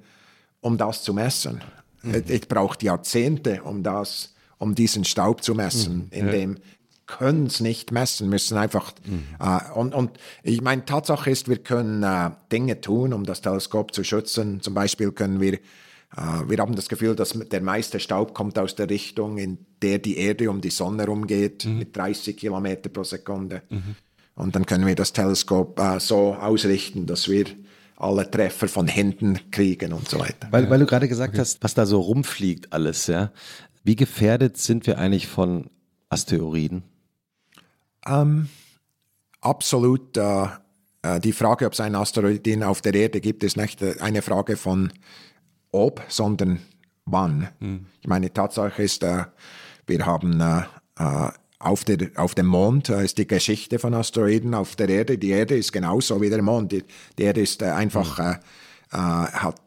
um 0.61 0.77
das 0.77 1.03
zu 1.03 1.13
messen. 1.13 1.61
Es 2.03 2.29
es 2.29 2.41
braucht 2.41 2.83
Jahrzehnte, 2.83 3.63
um 3.63 3.81
das, 3.81 4.35
um 4.59 4.75
diesen 4.75 5.05
Staub 5.05 5.43
zu 5.43 5.55
messen, 5.55 6.07
in 6.11 6.29
dem 6.29 6.57
können 7.07 7.47
es 7.47 7.59
nicht 7.59 7.91
messen, 7.91 8.29
müssen 8.29 8.57
einfach 8.57 8.93
äh, 9.39 9.71
und, 9.73 9.93
und 9.93 10.11
ich 10.43 10.61
meine, 10.61 10.85
Tatsache 10.85 11.29
ist, 11.29 11.47
wir 11.47 11.57
können 11.57 12.03
äh, 12.03 12.31
Dinge 12.51 12.81
tun, 12.81 13.13
um 13.13 13.25
das 13.25 13.41
Teleskop 13.41 13.93
zu 13.93 14.03
schützen. 14.03 14.61
Zum 14.61 14.73
Beispiel 14.73 15.11
können 15.11 15.39
wir, 15.39 15.53
äh, 15.53 15.59
wir 16.47 16.57
haben 16.57 16.75
das 16.75 16.89
Gefühl, 16.89 17.15
dass 17.15 17.29
der 17.31 17.61
meiste 17.61 17.99
Staub 17.99 18.33
kommt 18.33 18.57
aus 18.57 18.75
der 18.75 18.89
Richtung, 18.89 19.37
in 19.37 19.59
der 19.81 19.99
die 19.99 20.17
Erde 20.17 20.49
um 20.49 20.61
die 20.61 20.71
Sonne 20.71 21.05
rumgeht, 21.05 21.65
mit 21.65 21.95
30 21.95 22.35
Kilometer 22.37 22.89
pro 22.89 23.03
Sekunde. 23.03 23.61
Und 24.35 24.55
dann 24.55 24.65
können 24.65 24.85
wir 24.85 24.95
das 24.95 25.13
Teleskop 25.13 25.79
äh, 25.79 25.99
so 25.99 26.33
ausrichten, 26.33 27.05
dass 27.05 27.29
wir 27.29 27.45
alle 27.97 28.29
Treffer 28.29 28.67
von 28.67 28.87
hinten 28.87 29.39
kriegen 29.51 29.93
und 29.93 30.09
so 30.09 30.19
weiter. 30.19 30.47
Weil, 30.51 30.69
weil 30.69 30.79
du 30.79 30.85
gerade 30.85 31.07
gesagt 31.07 31.37
hast, 31.37 31.63
was 31.63 31.73
da 31.73 31.85
so 31.85 32.01
rumfliegt 32.01 32.73
alles, 32.73 33.07
ja. 33.07 33.31
Wie 33.83 33.95
gefährdet 33.95 34.57
sind 34.57 34.87
wir 34.87 34.97
eigentlich 34.97 35.27
von 35.27 35.69
Asteroiden? 36.09 36.83
Absolut 39.41 40.17
äh, 40.17 40.47
äh, 41.05 41.19
die 41.19 41.33
Frage, 41.33 41.65
ob 41.65 41.73
es 41.73 41.79
einen 41.79 41.95
Asteroiden 41.95 42.63
auf 42.63 42.81
der 42.81 42.93
Erde 42.93 43.21
gibt, 43.21 43.43
ist 43.43 43.57
nicht 43.57 43.81
äh, 43.81 43.95
eine 43.99 44.21
Frage 44.21 44.57
von 44.57 44.91
ob, 45.71 46.01
sondern 46.07 46.61
wann. 47.05 47.49
Ich 48.01 48.07
meine, 48.07 48.33
Tatsache 48.33 48.81
ist, 48.81 49.03
äh, 49.03 49.25
wir 49.87 50.05
haben 50.05 50.41
äh, 50.41 50.61
äh, 50.97 51.29
auf, 51.59 51.83
der, 51.83 52.09
auf 52.15 52.35
dem 52.35 52.47
Mond 52.47 52.89
äh, 52.89 53.03
ist 53.03 53.17
die 53.17 53.27
Geschichte 53.27 53.79
von 53.79 53.93
Asteroiden 53.93 54.53
auf 54.53 54.75
der 54.75 54.89
Erde. 54.89 55.17
Die 55.17 55.29
Erde 55.29 55.57
ist 55.57 55.71
genauso 55.71 56.21
wie 56.21 56.29
der 56.29 56.41
Mond. 56.41 56.71
Die, 56.71 56.83
die 57.17 57.23
Erde 57.23 57.41
ist 57.41 57.61
äh, 57.61 57.65
einfach, 57.65 58.19
äh, 58.19 58.37
äh, 58.91 58.97
hat 58.97 59.61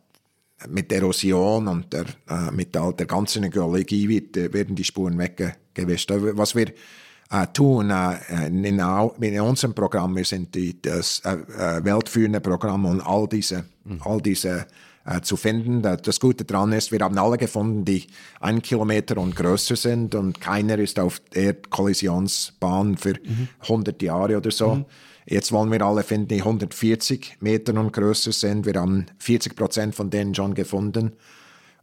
mit 0.67 0.93
Erosion 0.93 1.69
und 1.69 1.93
der, 1.93 2.07
mit 2.51 2.77
all 2.77 2.93
der 2.93 3.07
ganzen 3.07 3.49
Geologie 3.49 4.09
wird, 4.09 4.53
werden 4.53 4.75
die 4.75 4.83
Spuren 4.83 5.17
weggewischt. 5.17 6.11
Was 6.11 6.57
wir 6.57 6.73
tun 7.53 7.91
in, 8.47 8.65
in 8.65 9.41
unserem 9.41 9.75
Programm, 9.75 10.17
wir 10.17 10.25
sind 10.25 10.55
die, 10.55 10.81
das 10.81 11.21
äh, 11.25 11.33
äh, 11.33 11.85
weltführende 11.85 12.41
Programm 12.41 12.85
und 12.87 13.01
all 13.03 13.29
diese, 13.29 13.65
all 14.01 14.21
diese 14.21 14.67
äh, 15.05 15.21
zu 15.21 15.37
finden. 15.37 15.83
Da- 15.83 15.97
Das 15.97 16.21
Gute 16.21 16.45
daran 16.45 16.73
ist, 16.73 16.91
wir 16.93 17.01
haben 17.01 17.19
alle 17.19 17.37
gefunden, 17.37 17.85
die 17.85 18.07
ein 18.41 18.63
Kilometer 18.63 19.19
und 19.19 19.37
größer 19.37 19.77
sind 19.77 20.15
und 20.15 20.41
keiner 20.41 20.79
ist 20.79 20.99
auf 20.99 21.21
der 21.35 21.55
Kollisionsbahn 22.13 22.97
für 22.97 23.15
100 23.61 24.01
Jahre 24.03 24.37
oder 24.37 24.51
so. 24.51 24.85
Jetzt 25.27 25.53
wollen 25.53 25.71
wir 25.71 25.83
alle 25.83 26.03
finden, 26.05 26.29
die 26.29 26.39
140 26.41 27.37
Meter 27.41 27.75
und 27.79 27.93
größer 27.93 28.33
sind. 28.33 28.65
Wir 28.65 28.75
haben 28.81 29.07
40 29.19 29.55
Prozent 29.57 29.95
von 29.95 30.09
denen 30.09 30.35
schon 30.35 30.55
gefunden. 30.55 31.13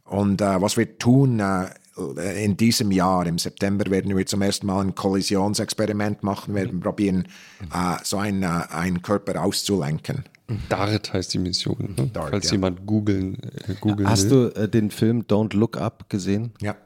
Und 0.04 0.40
äh, 0.40 0.60
was 0.60 0.76
wir 0.76 0.98
tun 0.98 1.38
äh, 1.40 1.66
in 1.96 2.56
diesem 2.56 2.90
Jahr, 2.90 3.26
im 3.26 3.38
September, 3.38 3.90
werden 3.90 4.16
wir 4.16 4.26
zum 4.26 4.42
ersten 4.42 4.66
Mal 4.66 4.84
ein 4.84 4.94
Kollisionsexperiment 4.94 6.22
machen, 6.22 6.54
wir 6.54 6.62
werden 6.62 6.80
probieren, 6.80 7.28
äh, 7.72 7.96
so 8.04 8.18
einen, 8.18 8.42
äh, 8.42 8.46
einen 8.70 9.02
Körper 9.02 9.42
auszulenken. 9.42 10.24
DART 10.68 11.12
heißt 11.12 11.34
die 11.34 11.38
Mission. 11.38 11.94
Ne? 11.96 12.10
DART, 12.12 12.30
Falls 12.30 12.46
ja. 12.46 12.52
jemand 12.52 12.86
googeln, 12.86 13.38
äh, 13.66 13.74
googeln 13.80 14.08
Hast 14.08 14.30
will. 14.30 14.50
du 14.52 14.60
äh, 14.60 14.68
den 14.68 14.90
Film 14.90 15.22
Don't 15.22 15.56
Look 15.56 15.76
Up 15.76 16.08
gesehen? 16.08 16.52
Ja. 16.60 16.76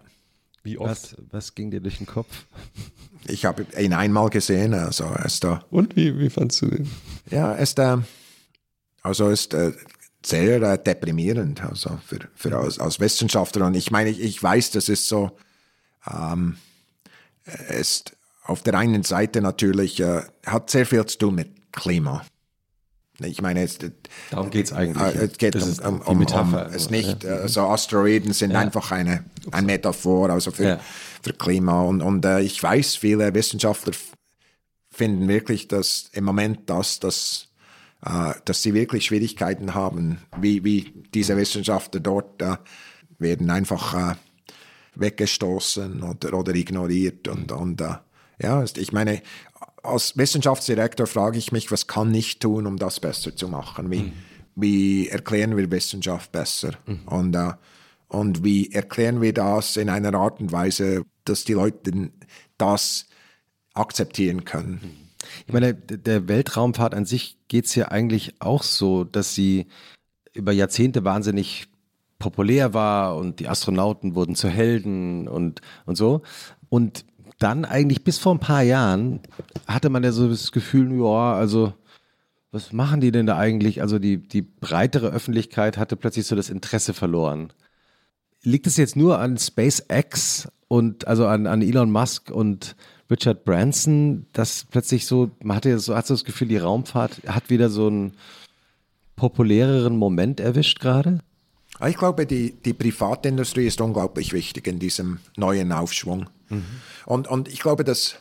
Wie 0.62 0.78
oft? 0.78 0.90
Was, 0.90 1.16
was 1.30 1.54
ging 1.54 1.70
dir 1.70 1.80
durch 1.80 1.98
den 1.98 2.06
Kopf? 2.06 2.46
Ich 3.26 3.44
habe 3.44 3.66
ihn 3.78 3.92
einmal 3.92 4.30
gesehen, 4.30 4.74
also 4.74 5.04
ist 5.24 5.44
da. 5.44 5.64
Und 5.70 5.96
wie, 5.96 6.18
wie 6.18 6.30
fandst 6.30 6.62
du 6.62 6.66
den? 6.66 6.90
Ja, 7.30 7.52
er 7.52 7.62
ist 7.62 7.78
äh, 7.78 7.98
also 9.02 9.28
ist 9.28 9.54
äh, 9.54 9.72
sehr 10.24 10.60
äh, 10.62 10.78
deprimierend, 10.82 11.62
also 11.62 11.98
für, 12.06 12.18
für 12.34 12.56
als, 12.58 12.78
als 12.78 13.00
Wissenschaftler. 13.00 13.66
Und 13.66 13.74
ich 13.74 13.90
meine, 13.90 14.10
ich, 14.10 14.20
ich 14.20 14.42
weiß, 14.42 14.72
das 14.72 14.88
ist 14.88 15.08
so, 15.08 15.30
ähm, 16.10 16.56
er 17.44 17.70
ist 17.76 18.16
auf 18.44 18.62
der 18.62 18.74
einen 18.74 19.02
Seite 19.02 19.40
natürlich, 19.40 20.00
äh, 20.00 20.22
hat 20.46 20.70
sehr 20.70 20.86
viel 20.86 21.04
zu 21.06 21.18
tun 21.18 21.34
mit 21.36 21.72
Klima. 21.72 22.24
Ich 23.22 23.42
meine, 23.42 23.62
es, 23.62 23.78
Darum 24.30 24.48
geht 24.50 24.66
es 24.66 24.72
eigentlich. 24.72 25.14
äh, 25.14 25.24
es 25.26 25.36
geht 25.36 25.54
Das 25.54 25.78
um, 25.80 26.00
um, 26.00 26.06
um, 26.06 26.18
Metapher. 26.18 26.66
um 26.68 26.72
es 26.72 26.88
nicht, 26.90 27.22
äh, 27.24 27.48
so 27.48 27.62
Asteroiden 27.62 28.32
sind 28.32 28.52
Ja. 28.52 28.60
einfach 28.60 28.92
eine, 28.92 29.24
eine 29.52 29.66
Metaphor, 29.66 30.30
also 30.30 30.50
für, 30.50 30.64
Ja. 30.64 30.80
für 31.22 31.34
Klima. 31.34 31.82
Und, 31.82 32.00
und 32.00 32.24
äh, 32.24 32.40
ich 32.40 32.62
weiß, 32.62 32.96
viele 32.96 33.32
Wissenschaftler 33.34 33.92
finden 34.90 35.28
wirklich, 35.28 35.68
dass 35.68 36.08
im 36.12 36.24
Moment 36.24 36.68
das, 36.70 36.98
dass, 36.98 37.48
äh, 37.48 37.49
dass 38.00 38.62
sie 38.62 38.74
wirklich 38.74 39.06
Schwierigkeiten 39.06 39.74
haben, 39.74 40.18
wie, 40.38 40.64
wie 40.64 40.92
diese 41.14 41.36
Wissenschaftler 41.36 42.00
dort 42.00 42.40
äh, 42.40 42.56
werden 43.18 43.50
einfach 43.50 44.12
äh, 44.12 44.14
weggestoßen 44.94 46.02
oder, 46.02 46.34
oder 46.34 46.54
ignoriert. 46.54 47.28
Und, 47.28 47.52
und 47.52 47.80
äh, 47.80 47.96
ja, 48.42 48.64
ich 48.64 48.92
meine, 48.92 49.22
als 49.82 50.16
Wissenschaftsdirektor 50.16 51.06
frage 51.06 51.38
ich 51.38 51.52
mich, 51.52 51.70
was 51.70 51.86
kann 51.86 52.14
ich 52.14 52.38
tun, 52.38 52.66
um 52.66 52.78
das 52.78 53.00
besser 53.00 53.36
zu 53.36 53.48
machen? 53.48 53.90
Wie, 53.90 54.12
wie 54.54 55.08
erklären 55.08 55.56
wir 55.56 55.70
Wissenschaft 55.70 56.32
besser? 56.32 56.72
Und, 57.06 57.34
äh, 57.34 57.52
und 58.08 58.42
wie 58.42 58.72
erklären 58.72 59.20
wir 59.20 59.34
das 59.34 59.76
in 59.76 59.88
einer 59.88 60.14
Art 60.14 60.40
und 60.40 60.52
Weise, 60.52 61.04
dass 61.24 61.44
die 61.44 61.52
Leute 61.52 62.10
das 62.56 63.06
akzeptieren 63.74 64.44
können? 64.44 65.09
Ich 65.46 65.52
meine, 65.52 65.74
der 65.74 66.28
Weltraumfahrt 66.28 66.94
an 66.94 67.04
sich 67.04 67.38
geht 67.48 67.66
es 67.66 67.74
ja 67.74 67.88
eigentlich 67.88 68.34
auch 68.40 68.62
so, 68.62 69.04
dass 69.04 69.34
sie 69.34 69.66
über 70.32 70.52
Jahrzehnte 70.52 71.04
wahnsinnig 71.04 71.66
populär 72.18 72.74
war 72.74 73.16
und 73.16 73.40
die 73.40 73.48
Astronauten 73.48 74.14
wurden 74.14 74.34
zu 74.34 74.48
Helden 74.48 75.26
und, 75.26 75.60
und 75.86 75.96
so. 75.96 76.22
Und 76.68 77.04
dann 77.38 77.64
eigentlich 77.64 78.04
bis 78.04 78.18
vor 78.18 78.34
ein 78.34 78.40
paar 78.40 78.62
Jahren 78.62 79.20
hatte 79.66 79.88
man 79.88 80.04
ja 80.04 80.12
so 80.12 80.28
das 80.28 80.52
Gefühl, 80.52 80.92
ja, 81.00 81.34
also 81.34 81.72
was 82.52 82.72
machen 82.72 83.00
die 83.00 83.12
denn 83.12 83.26
da 83.26 83.38
eigentlich? 83.38 83.80
Also 83.80 83.98
die, 83.98 84.16
die 84.18 84.42
breitere 84.42 85.08
Öffentlichkeit 85.08 85.78
hatte 85.78 85.96
plötzlich 85.96 86.26
so 86.26 86.36
das 86.36 86.50
Interesse 86.50 86.94
verloren. 86.94 87.52
Liegt 88.42 88.66
es 88.66 88.76
jetzt 88.76 88.96
nur 88.96 89.18
an 89.18 89.38
SpaceX 89.38 90.48
und 90.68 91.06
also 91.06 91.26
an, 91.26 91.46
an 91.46 91.62
Elon 91.62 91.90
Musk 91.90 92.30
und 92.30 92.76
Richard 93.10 93.44
Branson, 93.44 94.26
dass 94.32 94.64
plötzlich 94.70 95.06
so, 95.06 95.30
man 95.42 95.56
hatte 95.56 95.70
ja 95.70 95.78
so, 95.78 95.96
hat 95.96 96.06
so 96.06 96.14
das 96.14 96.24
Gefühl, 96.24 96.48
die 96.48 96.56
Raumfahrt 96.58 97.22
hat 97.26 97.50
wieder 97.50 97.68
so 97.70 97.88
einen 97.88 98.12
populäreren 99.16 99.96
Moment 99.96 100.40
erwischt 100.40 100.80
gerade? 100.80 101.20
Ah, 101.78 101.88
Ich 101.88 101.96
glaube, 101.96 102.26
die, 102.26 102.52
die 102.52 102.72
Privatindustrie 102.72 103.66
ist 103.66 103.80
unglaublich 103.80 104.32
wichtig 104.32 104.66
in 104.66 104.78
diesem 104.78 105.18
neuen 105.36 105.72
Aufschwung. 105.72 106.28
Und, 107.06 107.28
und 107.28 107.48
ich 107.48 107.60
glaube, 107.60 107.84
dass, 107.84 108.16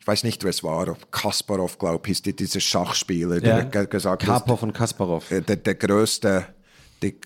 ich 0.00 0.06
weiß 0.06 0.22
nicht, 0.24 0.44
wer 0.44 0.50
es 0.50 0.62
war, 0.62 0.88
ob 0.88 1.10
Kasparov, 1.10 1.78
glaube 1.78 2.00
ich, 2.04 2.08
hieß 2.08 2.22
die- 2.22 2.36
dieser 2.36 2.60
Schachspieler, 2.60 3.40
der 3.40 3.64
ge- 3.64 3.86
gesagt 3.86 4.22
hat, 4.22 4.28
Karpov 4.28 4.62
und 4.62 4.72
Kasparov. 4.72 5.30
äh, 5.32 5.40
der, 5.40 5.56
der 5.56 5.74
größte, 5.74 6.46
die, 7.02 7.16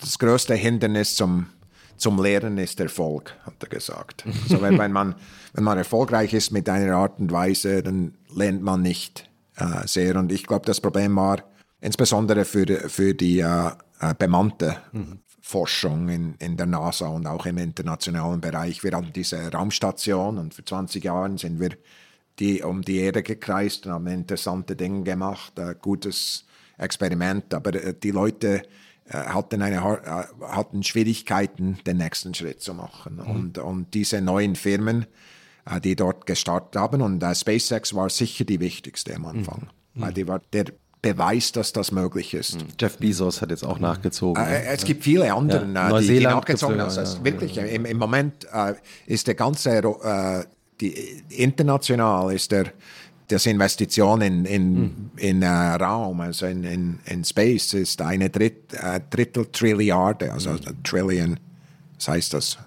das 0.00 0.18
größte 0.18 0.54
Hindernis 0.54 1.16
zum, 1.16 1.46
zum 1.98 2.22
Lernen 2.22 2.58
ist 2.58 2.80
Erfolg, 2.80 3.34
hat 3.44 3.54
er 3.60 3.68
gesagt. 3.68 4.24
Also 4.44 4.62
wenn, 4.62 4.78
wenn, 4.78 4.92
man, 4.92 5.14
wenn 5.52 5.64
man 5.64 5.78
erfolgreich 5.78 6.32
ist 6.32 6.50
mit 6.50 6.68
einer 6.68 6.94
Art 6.96 7.18
und 7.18 7.30
Weise, 7.32 7.82
dann 7.82 8.14
lernt 8.34 8.62
man 8.62 8.82
nicht 8.82 9.28
äh, 9.56 9.86
sehr. 9.86 10.16
Und 10.16 10.32
ich 10.32 10.46
glaube, 10.46 10.66
das 10.66 10.80
Problem 10.80 11.16
war 11.16 11.42
insbesondere 11.80 12.44
für, 12.44 12.66
für 12.88 13.14
die 13.14 13.40
äh, 13.40 13.70
äh, 14.00 14.14
bemannte 14.18 14.76
Forschung 15.40 16.08
in, 16.08 16.34
in 16.38 16.56
der 16.56 16.66
NASA 16.66 17.08
und 17.08 17.26
auch 17.26 17.46
im 17.46 17.58
internationalen 17.58 18.40
Bereich. 18.40 18.84
Wir 18.84 18.92
hatten 18.92 19.12
diese 19.12 19.50
Raumstation 19.50 20.38
und 20.38 20.54
vor 20.54 20.64
20 20.64 21.02
Jahren 21.02 21.38
sind 21.38 21.58
wir 21.58 21.70
die 22.38 22.62
um 22.62 22.82
die 22.82 22.98
Erde 22.98 23.22
gekreist 23.22 23.86
und 23.86 23.92
haben 23.92 24.06
interessante 24.06 24.76
Dinge 24.76 25.02
gemacht, 25.02 25.58
äh, 25.58 25.74
gutes 25.80 26.44
Experiment, 26.76 27.52
aber 27.52 27.74
äh, 27.74 27.94
die 27.94 28.10
Leute 28.10 28.62
hatten, 29.14 29.62
eine, 29.62 29.76
äh, 29.76 30.44
hatten 30.44 30.82
Schwierigkeiten, 30.82 31.78
den 31.86 31.96
nächsten 31.98 32.34
Schritt 32.34 32.60
zu 32.60 32.74
machen. 32.74 33.16
Mhm. 33.16 33.30
Und, 33.30 33.58
und 33.58 33.94
diese 33.94 34.20
neuen 34.20 34.56
Firmen, 34.56 35.06
äh, 35.66 35.80
die 35.80 35.96
dort 35.96 36.26
gestartet 36.26 36.76
haben, 36.80 37.02
und 37.02 37.22
äh, 37.22 37.34
SpaceX 37.34 37.94
war 37.94 38.10
sicher 38.10 38.44
die 38.44 38.60
wichtigste 38.60 39.14
am 39.14 39.26
Anfang, 39.26 39.68
mhm. 39.94 40.00
weil 40.00 40.12
die 40.12 40.28
war 40.28 40.40
der 40.52 40.66
Beweis, 41.00 41.52
dass 41.52 41.72
das 41.72 41.92
möglich 41.92 42.34
ist. 42.34 42.56
Mhm. 42.56 42.68
Jeff 42.78 42.98
Bezos 42.98 43.40
hat 43.40 43.50
jetzt 43.50 43.64
auch 43.64 43.78
nachgezogen. 43.78 44.42
Äh, 44.44 44.64
es 44.66 44.84
gibt 44.84 45.04
viele 45.04 45.32
andere, 45.32 45.66
ja. 45.72 46.00
die, 46.00 46.06
die 46.06 46.20
nachgezogen 46.20 46.80
haben. 46.80 46.98
Also 46.98 47.24
wirklich, 47.24 47.56
im, 47.56 47.84
im 47.84 47.96
Moment 47.96 48.46
ist 49.06 49.26
der 49.26 49.34
ganze 49.34 49.80
die, 50.80 51.22
international 51.30 52.32
ist 52.32 52.52
der, 52.52 52.72
das 53.28 53.46
Investition 53.46 54.20
in, 54.22 54.44
in, 54.44 54.74
mhm. 54.74 55.10
in 55.16 55.42
uh, 55.42 55.76
Raum, 55.76 56.20
also 56.20 56.46
in, 56.46 56.64
in, 56.64 56.98
in 57.04 57.24
Space, 57.24 57.74
ist 57.74 58.00
eine 58.02 58.30
Dritt, 58.30 58.72
uh, 58.74 58.98
Drittel 59.10 59.46
Trilliarde, 59.52 60.32
also 60.32 60.50
mhm. 60.52 60.82
Trillion, 60.82 61.40
was 61.96 62.08
heißt 62.08 62.34
das? 62.34 62.58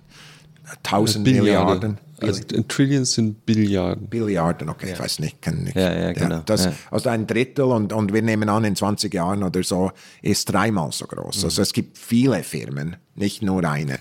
Tausend 0.84 1.28
Milliarden. 1.28 1.98
Also 2.22 2.44
Trillions 2.68 3.14
sind 3.14 3.46
Billiarden. 3.46 4.08
Billiarden, 4.08 4.70
okay, 4.70 4.88
ja. 4.88 4.94
ich 4.94 5.00
weiß 5.00 5.20
nicht. 5.20 5.42
Kann 5.42 5.64
nicht 5.64 5.76
ja, 5.76 5.92
ja, 5.92 6.14
genau. 6.14 6.42
Das, 6.46 6.70
also 6.92 7.10
ein 7.10 7.26
Drittel 7.26 7.66
und, 7.66 7.92
und 7.94 8.14
wir 8.14 8.22
nehmen 8.22 8.48
an, 8.48 8.64
in 8.64 8.76
20 8.76 9.12
Jahren 9.12 9.44
oder 9.44 9.64
so 9.64 9.92
ist 10.22 10.46
dreimal 10.46 10.92
so 10.92 11.08
groß. 11.08 11.40
Mhm. 11.40 11.46
Also 11.46 11.62
es 11.64 11.74
gibt 11.74 11.98
viele 11.98 12.44
Firmen, 12.44 12.98
nicht 13.16 13.42
nur 13.42 13.64
eine. 13.64 14.00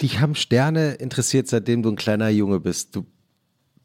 Dich 0.00 0.18
haben 0.18 0.34
Sterne 0.34 0.94
interessiert, 0.94 1.46
seitdem 1.46 1.82
du 1.82 1.90
ein 1.90 1.96
kleiner 1.96 2.28
Junge 2.28 2.58
bist. 2.58 2.96
Du 2.96 3.06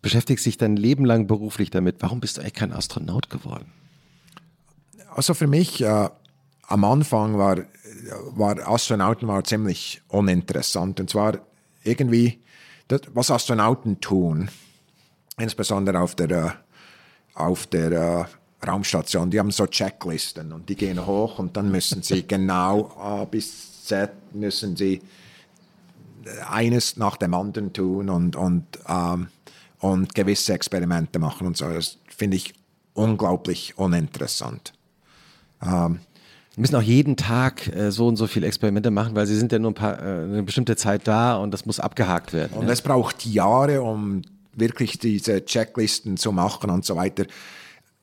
beschäftigst 0.01 0.45
dich 0.45 0.57
dein 0.57 0.75
Leben 0.75 1.05
lang 1.05 1.27
beruflich 1.27 1.69
damit. 1.69 1.97
Warum 1.99 2.19
bist 2.19 2.37
du 2.37 2.41
eigentlich 2.41 2.53
kein 2.53 2.73
Astronaut 2.73 3.29
geworden? 3.29 3.71
Also 5.13 5.33
für 5.33 5.47
mich 5.47 5.81
äh, 5.81 6.09
am 6.67 6.83
Anfang 6.83 7.37
war, 7.37 7.57
war 8.35 8.67
Astronauten 8.67 9.27
war 9.27 9.43
ziemlich 9.43 10.01
uninteressant. 10.07 10.99
Und 10.99 11.09
zwar 11.09 11.39
irgendwie, 11.83 12.39
das, 12.87 13.01
was 13.13 13.31
Astronauten 13.31 13.99
tun, 13.99 14.49
insbesondere 15.39 15.99
auf 15.99 16.15
der, 16.15 16.31
äh, 16.31 16.49
auf 17.33 17.67
der 17.67 17.91
äh, 17.91 18.65
Raumstation, 18.65 19.29
die 19.29 19.39
haben 19.39 19.51
so 19.51 19.65
Checklisten 19.67 20.51
und 20.51 20.67
die 20.69 20.75
gehen 20.75 21.05
hoch 21.05 21.39
und 21.39 21.55
dann 21.57 21.71
müssen 21.71 22.01
sie 22.01 22.23
genau 22.27 22.91
A 22.97 23.25
bis 23.25 23.85
Z 23.85 24.11
müssen 24.33 24.75
sie 24.75 25.01
eines 26.49 26.97
nach 26.97 27.17
dem 27.17 27.33
anderen 27.33 27.71
tun 27.71 28.09
und, 28.09 28.35
und, 28.35 28.65
ähm, 28.87 29.27
und 29.79 30.15
gewisse 30.15 30.53
Experimente 30.53 31.19
machen 31.19 31.47
und 31.47 31.57
so. 31.57 31.69
Das 31.69 31.97
finde 32.07 32.37
ich 32.37 32.53
unglaublich 32.93 33.77
uninteressant. 33.77 34.73
Ähm, 35.61 35.99
wir 36.55 36.61
müssen 36.61 36.75
auch 36.75 36.81
jeden 36.81 37.15
Tag 37.17 37.67
äh, 37.67 37.91
so 37.91 38.07
und 38.07 38.15
so 38.15 38.25
viele 38.25 38.47
Experimente 38.47 38.89
machen, 38.89 39.15
weil 39.15 39.27
sie 39.27 39.35
sind 39.35 39.51
ja 39.51 39.59
nur 39.59 39.71
ein 39.71 39.75
paar, 39.75 39.99
äh, 39.99 40.23
eine 40.23 40.43
bestimmte 40.43 40.75
Zeit 40.75 41.07
da 41.07 41.37
und 41.37 41.51
das 41.51 41.67
muss 41.67 41.79
abgehakt 41.79 42.33
werden. 42.33 42.57
Und 42.57 42.65
ja? 42.65 42.73
es 42.73 42.81
braucht 42.81 43.25
Jahre, 43.25 43.83
um 43.83 44.23
wirklich 44.53 44.97
diese 44.97 45.45
Checklisten 45.45 46.17
zu 46.17 46.31
machen 46.31 46.71
und 46.71 46.83
so 46.83 46.95
weiter. 46.95 47.25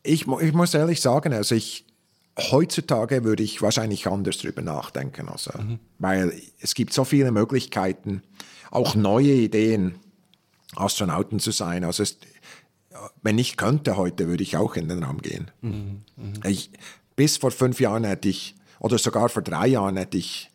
Ich, 0.04 0.28
ich 0.28 0.52
muss 0.52 0.72
ehrlich 0.72 1.00
sagen, 1.00 1.32
also 1.32 1.56
ich, 1.56 1.84
heutzutage 2.38 3.24
würde 3.24 3.42
ich 3.42 3.60
wahrscheinlich 3.60 4.06
anders 4.06 4.38
drüber 4.38 4.62
nachdenken. 4.62 5.28
Also, 5.28 5.50
mhm. 5.58 5.80
Weil 5.98 6.32
es 6.60 6.74
gibt 6.74 6.92
so 6.92 7.02
viele 7.02 7.32
Möglichkeiten, 7.32 8.22
auch 8.70 8.94
neue 8.94 9.32
Ideen, 9.32 9.96
Astronauten 10.76 11.40
zu 11.40 11.50
sein. 11.50 11.84
Also 11.84 12.02
es, 12.02 12.18
wenn 13.22 13.38
ich 13.38 13.56
könnte 13.56 13.96
heute, 13.96 14.28
würde 14.28 14.42
ich 14.42 14.56
auch 14.56 14.76
in 14.76 14.88
den 14.88 15.02
Raum 15.02 15.20
gehen. 15.22 15.50
Mhm. 15.60 16.02
Mhm. 16.16 16.32
Ich, 16.46 16.70
bis 17.16 17.36
vor 17.36 17.50
fünf 17.50 17.80
Jahren 17.80 18.04
hätte 18.04 18.28
ich, 18.28 18.54
oder 18.78 18.98
sogar 18.98 19.28
vor 19.28 19.42
drei 19.42 19.68
Jahren 19.68 19.96
hätte 19.96 20.16
ich 20.16 20.50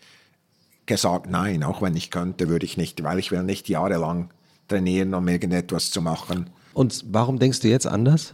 gesagt, 0.85 1.29
nein, 1.29 1.63
auch 1.63 1.81
wenn 1.81 1.95
ich 1.95 2.11
könnte, 2.11 2.49
würde 2.49 2.65
ich 2.65 2.77
nicht, 2.77 3.03
weil 3.03 3.19
ich 3.19 3.31
will 3.31 3.43
nicht 3.43 3.69
jahrelang 3.69 4.31
trainieren, 4.67 5.13
um 5.13 5.27
irgendetwas 5.27 5.91
zu 5.91 6.01
machen. 6.01 6.49
Und 6.73 7.05
warum 7.07 7.39
denkst 7.39 7.59
du 7.61 7.67
jetzt 7.67 7.87
anders? 7.87 8.33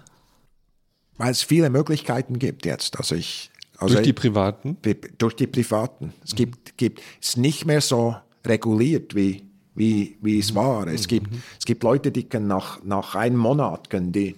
Weil 1.17 1.31
es 1.31 1.41
viele 1.41 1.69
Möglichkeiten 1.69 2.39
gibt 2.39 2.65
jetzt. 2.65 2.97
Also 2.97 3.15
ich, 3.15 3.51
also 3.77 3.95
durch 3.95 4.05
die 4.05 4.13
Privaten? 4.13 4.77
Durch 5.17 5.35
die 5.35 5.47
Privaten. 5.47 6.13
Es 6.23 6.33
mhm. 6.33 6.37
gibt, 6.37 6.77
gibt 6.77 7.01
es 7.21 7.37
nicht 7.37 7.65
mehr 7.65 7.81
so 7.81 8.15
reguliert 8.45 9.15
wie, 9.15 9.44
wie, 9.75 10.17
wie 10.21 10.39
es 10.39 10.55
war. 10.55 10.87
Es 10.87 11.07
gibt, 11.07 11.31
mhm. 11.31 11.43
es 11.59 11.65
gibt 11.65 11.83
Leute, 11.83 12.11
die 12.11 12.23
können 12.23 12.47
nach, 12.47 12.83
nach 12.83 13.15
einem 13.15 13.37
Monat 13.37 13.89
können 13.89 14.11
die 14.11 14.35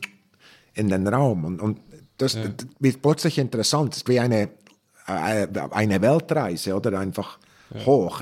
in 0.74 0.90
den 0.90 1.08
Raum. 1.08 1.46
Und, 1.46 1.62
und 1.62 1.80
das, 2.18 2.34
ja. 2.34 2.44
wird 2.80 3.02
plötzlich 3.02 3.38
interessant. 3.38 3.94
Es 3.94 3.98
ist 3.98 4.10
wie 4.10 4.20
eine, 4.20 4.50
äh, 5.08 5.48
eine 5.72 6.02
Weltreise 6.02 6.76
oder 6.76 7.00
einfach 7.00 7.38
ja. 7.74 7.86
hoch 7.86 8.22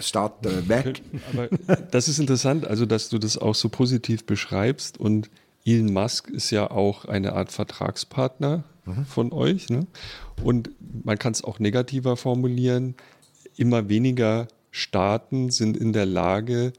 statt 0.00 0.46
äh, 0.46 0.68
weg. 0.68 1.02
Aber 1.32 1.48
das 1.90 2.08
ist 2.08 2.18
interessant, 2.18 2.66
also 2.66 2.86
dass 2.86 3.08
du 3.08 3.18
das 3.18 3.38
auch 3.38 3.54
so 3.54 3.68
positiv 3.68 4.24
beschreibst 4.24 4.98
und 4.98 5.30
Elon 5.66 5.92
Musk 5.92 6.28
ist 6.28 6.50
ja 6.50 6.70
auch 6.70 7.06
eine 7.06 7.32
Art 7.32 7.50
Vertragspartner 7.50 8.64
mhm. 8.84 9.06
von 9.06 9.32
euch. 9.32 9.70
Ne? 9.70 9.86
Und 10.42 10.70
man 11.04 11.18
kann 11.18 11.32
es 11.32 11.42
auch 11.42 11.58
negativer 11.58 12.16
formulieren. 12.16 12.94
Immer 13.56 13.88
weniger 13.88 14.46
Staaten 14.74 15.50
sind 15.50 15.76
in 15.76 15.92
der 15.92 16.06
Lage, 16.06 16.72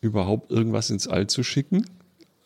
überhaupt 0.00 0.50
irgendwas 0.52 0.90
ins 0.90 1.08
All 1.08 1.26
zu 1.26 1.42
schicken. 1.42 1.84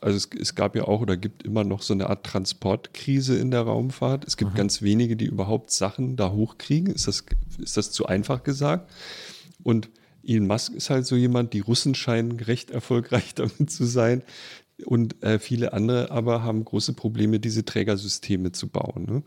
Also 0.00 0.16
es, 0.16 0.28
es, 0.40 0.54
gab 0.54 0.76
ja 0.76 0.84
auch 0.84 1.00
oder 1.00 1.16
gibt 1.16 1.42
immer 1.42 1.62
noch 1.62 1.82
so 1.82 1.92
eine 1.92 2.08
Art 2.08 2.24
Transportkrise 2.24 3.36
in 3.36 3.50
der 3.50 3.62
Raumfahrt. 3.62 4.24
Es 4.26 4.36
gibt 4.36 4.52
mhm. 4.52 4.56
ganz 4.56 4.82
wenige, 4.82 5.16
die 5.16 5.26
überhaupt 5.26 5.70
Sachen 5.70 6.16
da 6.16 6.30
hochkriegen. 6.32 6.94
Ist 6.94 7.06
das, 7.06 7.24
ist 7.58 7.76
das 7.76 7.90
zu 7.90 8.06
einfach 8.06 8.44
gesagt? 8.44 8.90
Und 9.62 9.90
Elon 10.26 10.46
Musk 10.46 10.72
ist 10.72 10.88
halt 10.88 11.06
so 11.06 11.16
jemand, 11.16 11.52
die 11.52 11.60
Russen 11.60 11.94
scheinen 11.94 12.40
recht 12.40 12.70
erfolgreich 12.70 13.34
damit 13.34 13.70
zu 13.70 13.84
sein, 13.84 14.22
und 14.84 15.22
äh, 15.22 15.38
viele 15.38 15.72
andere 15.72 16.10
aber 16.10 16.42
haben 16.42 16.64
große 16.64 16.94
Probleme, 16.94 17.38
diese 17.38 17.64
Trägersysteme 17.64 18.52
zu 18.52 18.68
bauen. 18.68 19.04
Ne? 19.04 19.22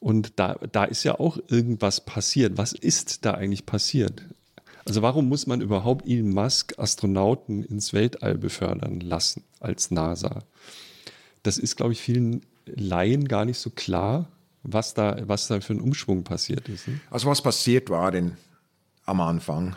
Und 0.00 0.34
da, 0.36 0.54
da 0.70 0.84
ist 0.84 1.02
ja 1.04 1.18
auch 1.18 1.38
irgendwas 1.48 2.04
passiert. 2.04 2.56
Was 2.56 2.72
ist 2.72 3.24
da 3.24 3.32
eigentlich 3.32 3.66
passiert? 3.66 4.22
Also 4.86 5.02
warum 5.02 5.28
muss 5.28 5.46
man 5.46 5.60
überhaupt 5.60 6.06
Elon 6.06 6.30
Musk 6.30 6.78
Astronauten 6.78 7.64
ins 7.64 7.92
Weltall 7.92 8.38
befördern 8.38 9.00
lassen 9.00 9.42
als 9.58 9.90
NASA? 9.90 10.44
Das 11.42 11.58
ist, 11.58 11.76
glaube 11.76 11.92
ich, 11.92 12.00
vielen 12.00 12.46
Laien 12.66 13.26
gar 13.26 13.44
nicht 13.44 13.58
so 13.58 13.70
klar, 13.70 14.28
was 14.62 14.94
da, 14.94 15.16
was 15.26 15.48
da 15.48 15.60
für 15.60 15.74
ein 15.74 15.80
Umschwung 15.80 16.22
passiert 16.22 16.68
ist. 16.68 16.86
Ne? 16.86 17.00
Also 17.10 17.28
was 17.28 17.42
passiert 17.42 17.90
war 17.90 18.14
in, 18.14 18.36
am 19.04 19.20
Anfang, 19.20 19.76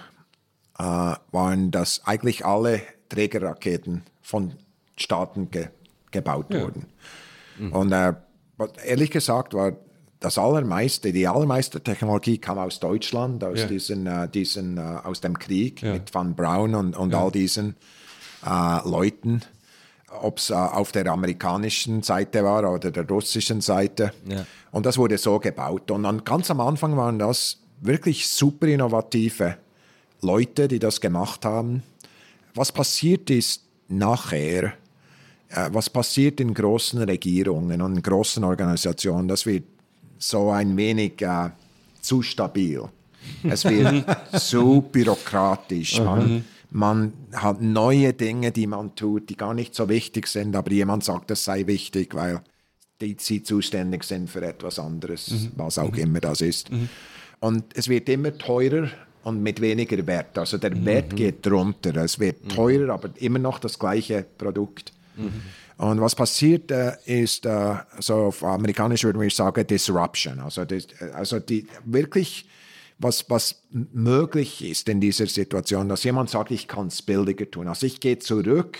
äh, 0.78 0.84
waren, 0.84 1.72
dass 1.72 2.06
eigentlich 2.06 2.46
alle 2.46 2.82
Trägerraketen 3.10 4.04
von 4.22 4.54
Staaten 4.96 5.50
ge, 5.50 5.70
gebaut 6.12 6.54
ja. 6.54 6.62
wurden. 6.62 6.86
Mhm. 7.58 7.74
Und 7.74 7.92
äh, 7.92 8.14
ehrlich 8.86 9.10
gesagt 9.10 9.54
war 9.56 9.74
das 10.20 10.38
allermeiste, 10.38 11.14
die 11.14 11.28
allermeiste 11.28 11.82
Technologie 11.82 12.38
kam 12.38 12.58
aus 12.58 12.80
Deutschland, 12.80 13.44
aus 13.44 13.60
ja. 13.60 13.68
diesen, 13.68 14.06
äh, 14.06 14.28
diesen 14.28 14.78
äh, 14.78 14.82
aus 14.82 15.22
dem 15.22 15.40
Krieg 15.40 15.82
ja. 15.82 15.94
mit 15.94 16.14
Van 16.14 16.36
Braun 16.36 16.76
und, 16.76 16.98
und 16.98 17.14
all 17.16 17.32
diesen 17.32 17.76
äh, 18.46 18.90
Leuten, 18.90 19.42
ob 20.22 20.40
es 20.40 20.50
äh, 20.50 20.54
auf 20.56 20.92
der 20.92 21.08
amerikanischen 21.08 22.04
Seite 22.04 22.44
war 22.44 22.70
oder 22.70 22.92
der 22.92 23.08
russischen 23.08 23.62
Seite. 23.62 24.12
Und 24.72 24.86
das 24.86 24.98
wurde 24.98 25.18
so 25.18 25.40
gebaut. 25.40 25.90
Und 25.92 26.04
dann 26.04 26.24
ganz 26.26 26.52
am 26.52 26.60
Anfang 26.60 26.98
waren 26.98 27.18
das 27.18 27.60
wirklich 27.82 28.28
super 28.28 28.68
innovative 28.68 29.58
Leute, 30.22 30.68
die 30.68 30.80
das 30.80 31.00
gemacht 31.00 31.46
haben. 31.46 31.84
Was 32.56 32.74
passiert 32.74 33.30
ist 33.30 33.64
nachher, 33.88 34.74
äh, 35.48 35.70
was 35.72 35.90
passiert 35.90 36.42
in 36.42 36.54
großen 36.54 37.02
Regierungen 37.04 37.82
und 37.82 38.04
großen 38.04 38.44
Organisationen, 38.44 39.30
das 39.30 39.46
wird 39.46 39.64
so 40.20 40.52
ein 40.52 40.78
wenig 40.78 41.22
äh, 41.22 41.50
zu 42.02 42.22
stabil. 42.22 42.84
Es 43.44 43.66
wird 43.66 44.06
zu 44.40 44.82
bürokratisch. 44.92 46.00
Man, 46.00 46.46
man 46.70 47.14
hat 47.34 47.62
neue 47.62 48.14
Dinge, 48.14 48.52
die 48.52 48.68
man 48.68 48.96
tut, 48.96 49.30
die 49.30 49.38
gar 49.38 49.54
nicht 49.54 49.74
so 49.74 49.90
wichtig 49.90 50.28
sind, 50.28 50.56
aber 50.56 50.72
jemand 50.72 51.04
sagt, 51.04 51.32
das 51.32 51.44
sei 51.44 51.66
wichtig, 51.66 52.14
weil 52.14 52.42
die, 53.02 53.16
sie 53.18 53.42
zuständig 53.44 54.04
sind 54.04 54.30
für 54.30 54.46
etwas 54.46 54.78
anderes, 54.78 55.32
mhm. 55.32 55.52
was 55.56 55.78
auch 55.78 55.92
mhm. 55.92 56.00
immer 56.00 56.20
das 56.20 56.42
ist. 56.42 56.72
Mhm. 56.72 56.90
Und 57.40 57.66
es 57.74 57.88
wird 57.88 58.10
immer 58.10 58.38
teurer 58.38 58.90
und 59.24 59.42
mit 59.42 59.62
weniger 59.62 60.06
Wert. 60.06 60.38
Also 60.38 60.58
der 60.58 60.76
mhm. 60.76 60.86
Wert 60.86 61.16
geht 61.16 61.50
runter. 61.50 61.96
Es 61.98 62.20
wird 62.20 62.44
mhm. 62.44 62.50
teurer, 62.50 62.94
aber 62.94 63.10
immer 63.18 63.40
noch 63.40 63.60
das 63.60 63.80
gleiche 63.80 64.26
Produkt. 64.38 64.92
Und 65.80 66.02
was 66.02 66.14
passiert 66.14 66.72
äh, 66.72 66.98
ist, 67.06 67.46
äh, 67.46 67.76
so 68.00 68.16
auf 68.16 68.44
amerikanisch 68.44 69.06
würden 69.06 69.22
wir 69.22 69.30
sagen, 69.32 69.66
Disruption. 69.66 70.42
Also, 70.42 70.66
das, 70.66 70.88
also 71.14 71.40
die 71.40 71.68
wirklich 71.86 72.46
was, 72.98 73.30
was 73.30 73.64
möglich 73.72 74.62
ist 74.62 74.90
in 74.90 75.00
dieser 75.00 75.26
Situation, 75.28 75.88
dass 75.88 76.04
jemand 76.04 76.30
sagt, 76.30 76.52
ich 76.52 76.68
kann 76.68 76.88
es 76.88 77.02
billiger 77.02 77.50
tun. 77.50 77.70
Also 77.70 77.86
ich 77.86 78.02
gehe 78.02 78.20
zurück 78.20 78.78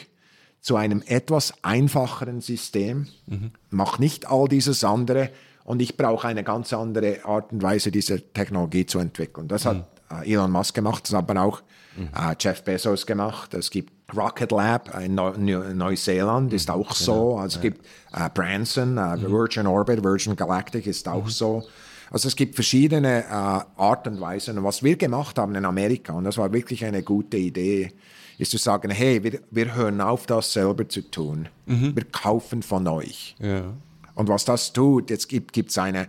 zu 0.60 0.76
einem 0.76 1.02
etwas 1.08 1.54
einfacheren 1.64 2.42
System, 2.42 3.08
mhm. 3.28 3.52
mache 3.70 4.02
nicht 4.02 4.30
all 4.30 4.50
dieses 4.50 4.84
andere 4.84 5.30
und 5.64 5.82
ich 5.82 5.96
brauche 5.96 6.28
eine 6.28 6.44
ganz 6.44 6.74
andere 6.74 7.24
Art 7.24 7.54
und 7.54 7.64
Weise, 7.64 7.92
diese 7.92 8.22
Technologie 8.34 8.86
zu 8.86 9.00
entwickeln. 9.00 9.48
Das 9.48 9.64
mhm. 9.64 9.70
hat 9.70 10.26
äh, 10.26 10.34
Elon 10.34 10.52
Musk 10.52 10.76
gemacht, 10.76 11.06
das 11.06 11.14
hat 11.14 11.30
aber 11.30 11.42
auch 11.42 11.62
mhm. 11.96 12.10
äh, 12.14 12.36
Jeff 12.38 12.62
Bezos 12.66 13.06
gemacht. 13.06 13.54
Es 13.54 13.72
gibt 13.72 13.94
Rocket 14.16 14.52
Lab 14.52 15.00
in 15.00 15.16
Neu 15.16 15.32
Neuseeland, 15.38 16.54
ist 16.54 16.70
auch 16.70 16.90
genau. 16.90 16.94
so. 16.94 17.38
Also 17.38 17.58
es 17.58 17.62
gibt 17.62 17.86
äh, 18.14 18.30
Branson, 18.34 18.98
äh, 18.98 19.18
mhm. 19.18 19.32
Virgin 19.32 19.68
Orbit, 19.68 20.04
Virgin 20.04 20.36
Galactic 20.36 20.88
ist 20.88 21.08
auch 21.08 21.26
mhm. 21.26 21.30
so. 21.30 21.64
Also 22.12 22.28
es 22.28 22.36
gibt 22.36 22.56
verschiedene 22.56 23.24
äh, 23.26 23.32
Arten 23.32 24.16
und 24.16 24.22
Weisen. 24.22 24.58
Und 24.58 24.64
was 24.64 24.84
wir 24.84 24.96
gemacht 24.96 25.38
haben 25.38 25.56
in 25.56 25.66
Amerika, 25.66 26.14
und 26.14 26.24
das 26.24 26.38
war 26.38 26.52
wirklich 26.52 26.84
eine 26.84 27.04
gute 27.04 27.38
Idee, 27.38 27.92
ist 28.38 28.52
zu 28.52 28.58
sagen, 28.58 28.90
hey, 28.90 29.24
wir, 29.24 29.42
wir 29.52 29.76
hören 29.76 30.02
auf, 30.02 30.26
das 30.26 30.54
selber 30.54 30.88
zu 30.88 31.02
tun. 31.02 31.50
Mhm. 31.66 31.96
Wir 31.96 32.06
kaufen 32.06 32.64
von 32.64 32.88
euch. 32.88 33.36
Ja. 33.40 33.74
Und 34.16 34.28
was 34.28 34.46
das 34.46 34.74
tut, 34.74 35.10
jetzt 35.10 35.28
gibt 35.30 35.70
es 35.70 35.78
eine, 35.78 36.08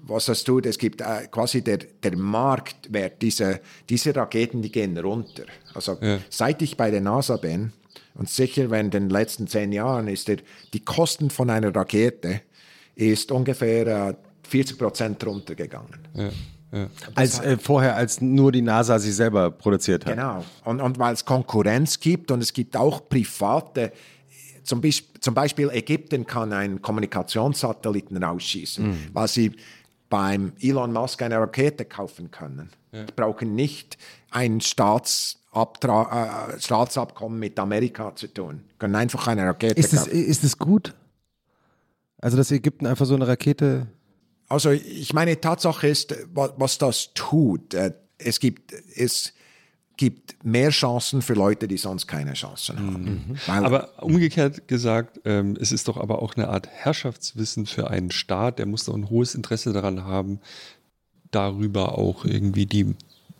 was 0.00 0.26
das 0.26 0.44
tut, 0.44 0.66
es 0.66 0.78
gibt 0.78 1.00
äh, 1.00 1.26
quasi 1.30 1.62
der, 1.62 1.78
der 1.78 2.16
Marktwert 2.16 3.20
dieser 3.20 3.60
diese 3.88 4.14
Raketen, 4.14 4.62
die 4.62 4.70
gehen 4.70 4.96
runter. 4.98 5.44
Also 5.74 5.98
ja. 6.00 6.18
seit 6.30 6.62
ich 6.62 6.76
bei 6.76 6.90
der 6.90 7.00
NASA 7.00 7.36
bin, 7.36 7.72
und 8.14 8.28
sicher 8.28 8.70
während 8.70 8.94
den 8.94 9.10
letzten 9.10 9.46
zehn 9.46 9.72
Jahren 9.72 10.08
ist 10.08 10.26
der, 10.26 10.38
die 10.72 10.80
Kosten 10.80 11.30
von 11.30 11.50
einer 11.50 11.74
Rakete 11.74 12.42
ist 12.96 13.30
ungefähr 13.30 14.08
äh, 14.08 14.14
40 14.42 14.78
Prozent 14.78 15.24
runtergegangen. 15.24 15.98
Ja. 16.14 16.30
Ja. 16.70 16.86
Als, 17.14 17.40
äh, 17.40 17.56
vorher, 17.56 17.96
als 17.96 18.20
nur 18.20 18.52
die 18.52 18.60
NASA 18.60 18.98
sie 18.98 19.12
selber 19.12 19.50
produziert 19.50 20.04
hat. 20.04 20.16
Genau. 20.16 20.44
Und, 20.64 20.82
und 20.82 20.98
weil 20.98 21.14
es 21.14 21.24
Konkurrenz 21.24 21.98
gibt 21.98 22.30
und 22.30 22.42
es 22.42 22.52
gibt 22.52 22.76
auch 22.76 23.08
private, 23.08 23.92
zum, 24.64 24.82
zum 25.20 25.32
Beispiel 25.32 25.70
Ägypten 25.70 26.26
kann 26.26 26.52
einen 26.52 26.82
Kommunikationssatelliten 26.82 28.22
rausschießen, 28.22 28.86
mhm. 28.86 28.98
weil 29.14 29.28
sie 29.28 29.52
beim 30.08 30.52
Elon 30.60 30.92
Musk 30.92 31.22
eine 31.22 31.38
Rakete 31.38 31.84
kaufen 31.84 32.30
können. 32.30 32.70
Ja. 32.92 33.04
Die 33.04 33.12
brauchen 33.12 33.54
nicht 33.54 33.98
ein 34.30 34.60
Staatsabtra 34.60 36.54
äh, 36.54 36.60
Staatsabkommen 36.60 37.38
mit 37.38 37.58
Amerika 37.58 38.14
zu 38.16 38.26
tun. 38.28 38.64
Können 38.78 38.96
einfach 38.96 39.26
eine 39.26 39.44
Rakete 39.44 39.78
ist 39.78 39.94
kaufen. 39.94 40.10
ist 40.10 40.44
es 40.44 40.58
gut? 40.58 40.94
Also, 42.20 42.36
dass 42.36 42.50
Ägypten 42.50 42.86
einfach 42.86 43.06
so 43.06 43.14
eine 43.14 43.28
Rakete 43.28 43.86
also 44.48 44.70
ich 44.70 45.12
meine, 45.12 45.40
Tatsache 45.40 45.88
ist, 45.88 46.14
was 46.34 46.78
das 46.78 47.12
tut, 47.14 47.74
äh, 47.74 47.92
es 48.16 48.40
gibt, 48.40 48.72
es 48.72 49.32
gibt 49.98 50.42
mehr 50.44 50.70
Chancen 50.70 51.20
für 51.20 51.34
Leute, 51.34 51.68
die 51.68 51.76
sonst 51.76 52.06
keine 52.06 52.32
Chancen 52.32 52.78
haben. 52.78 53.26
Mhm. 53.28 53.36
aber 53.46 54.02
umgekehrt 54.02 54.66
gesagt, 54.68 55.20
ähm, 55.26 55.58
es 55.60 55.72
ist 55.72 55.88
doch 55.88 55.98
aber 55.98 56.22
auch 56.22 56.36
eine 56.36 56.48
Art 56.48 56.68
Herrschaftswissen 56.68 57.66
für 57.66 57.90
einen 57.90 58.10
Staat, 58.10 58.58
der 58.60 58.66
muss 58.66 58.84
doch 58.84 58.94
ein 58.94 59.10
hohes 59.10 59.34
Interesse 59.34 59.72
daran 59.72 60.04
haben, 60.04 60.40
darüber 61.32 61.98
auch 61.98 62.24
irgendwie 62.24 62.64
die, 62.64 62.94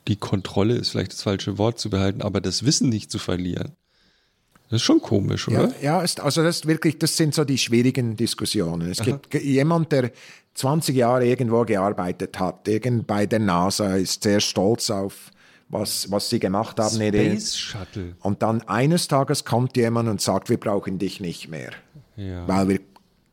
die 0.08 0.16
Kontrolle, 0.16 0.74
ist 0.74 0.90
vielleicht 0.90 1.12
das 1.12 1.22
falsche 1.22 1.56
Wort 1.56 1.78
zu 1.78 1.88
behalten, 1.90 2.20
aber 2.20 2.40
das 2.40 2.64
Wissen 2.64 2.90
nicht 2.90 3.10
zu 3.10 3.18
verlieren. 3.18 3.72
Das 4.68 4.82
ist 4.82 4.82
schon 4.82 5.00
komisch, 5.00 5.48
oder? 5.48 5.68
Ja, 5.80 5.98
ja 5.98 6.02
ist, 6.02 6.20
also 6.20 6.42
das 6.42 6.66
wirklich, 6.66 6.98
das 6.98 7.16
sind 7.16 7.34
so 7.34 7.44
die 7.44 7.56
schwierigen 7.56 8.16
Diskussionen. 8.16 8.90
Es 8.90 9.00
Aha. 9.00 9.12
gibt 9.12 9.42
jemand, 9.42 9.92
der 9.92 10.10
20 10.54 10.94
Jahre 10.94 11.24
irgendwo 11.24 11.64
gearbeitet 11.64 12.38
hat, 12.38 12.66
irgend 12.66 13.06
bei 13.06 13.26
der 13.26 13.38
NASA, 13.38 13.94
ist 13.94 14.24
sehr 14.24 14.40
stolz 14.40 14.90
auf 14.90 15.30
was, 15.68 16.10
was 16.10 16.30
sie 16.30 16.38
gemacht 16.38 16.78
haben. 16.78 16.94
Space 16.94 17.56
Shuttle. 17.56 18.14
Und 18.20 18.42
dann 18.42 18.62
eines 18.62 19.08
Tages 19.08 19.44
kommt 19.44 19.76
jemand 19.76 20.08
und 20.08 20.20
sagt, 20.20 20.48
wir 20.48 20.58
brauchen 20.58 20.98
dich 20.98 21.20
nicht 21.20 21.48
mehr. 21.48 21.70
Ja. 22.16 22.46
Weil 22.48 22.68
wir 22.68 22.80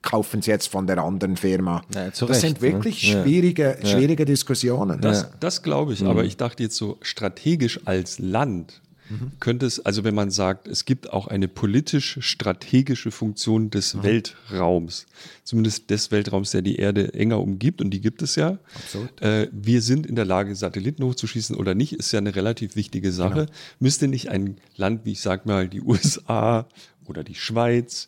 kaufen 0.01 0.39
es 0.39 0.45
jetzt 0.45 0.67
von 0.67 0.87
der 0.87 0.99
anderen 0.99 1.35
Firma. 1.35 1.81
Ja, 1.93 2.09
das 2.09 2.21
Recht, 2.21 2.39
sind 2.39 2.61
ne? 2.61 2.73
wirklich 2.73 3.13
ne? 3.13 3.23
schwierige, 3.23 3.77
ja. 3.81 3.87
schwierige 3.87 4.25
Diskussionen. 4.25 5.01
Das, 5.01 5.27
das 5.39 5.63
glaube 5.63 5.93
ich, 5.93 6.01
mhm. 6.01 6.09
aber 6.09 6.23
ich 6.23 6.37
dachte 6.37 6.63
jetzt 6.63 6.77
so 6.77 6.97
strategisch 7.01 7.79
als 7.85 8.19
Land 8.19 8.81
Mhm. 9.09 9.31
Könnte 9.39 9.65
es, 9.65 9.85
also 9.85 10.03
wenn 10.03 10.15
man 10.15 10.31
sagt, 10.31 10.67
es 10.67 10.85
gibt 10.85 11.11
auch 11.13 11.27
eine 11.27 11.47
politisch-strategische 11.47 13.11
Funktion 13.11 13.69
des 13.69 13.93
mhm. 13.93 14.03
Weltraums, 14.03 15.05
zumindest 15.43 15.89
des 15.89 16.11
Weltraums, 16.11 16.51
der 16.51 16.61
die 16.61 16.77
Erde 16.77 17.13
enger 17.13 17.39
umgibt, 17.39 17.81
und 17.81 17.91
die 17.91 18.01
gibt 18.01 18.21
es 18.21 18.35
ja. 18.35 18.57
Absolut. 18.75 19.21
Äh, 19.21 19.49
wir 19.51 19.81
sind 19.81 20.05
in 20.05 20.15
der 20.15 20.25
Lage, 20.25 20.55
Satelliten 20.55 21.03
hochzuschießen 21.03 21.55
oder 21.55 21.75
nicht, 21.75 21.93
ist 21.93 22.11
ja 22.11 22.19
eine 22.19 22.35
relativ 22.35 22.75
wichtige 22.75 23.11
Sache. 23.11 23.45
Genau. 23.45 23.51
Müsste 23.79 24.07
nicht 24.07 24.29
ein 24.29 24.57
Land, 24.75 25.05
wie 25.05 25.11
ich 25.11 25.21
sag 25.21 25.45
mal, 25.45 25.67
die 25.67 25.81
USA 25.85 26.67
oder 27.05 27.23
die 27.23 27.35
Schweiz 27.35 28.07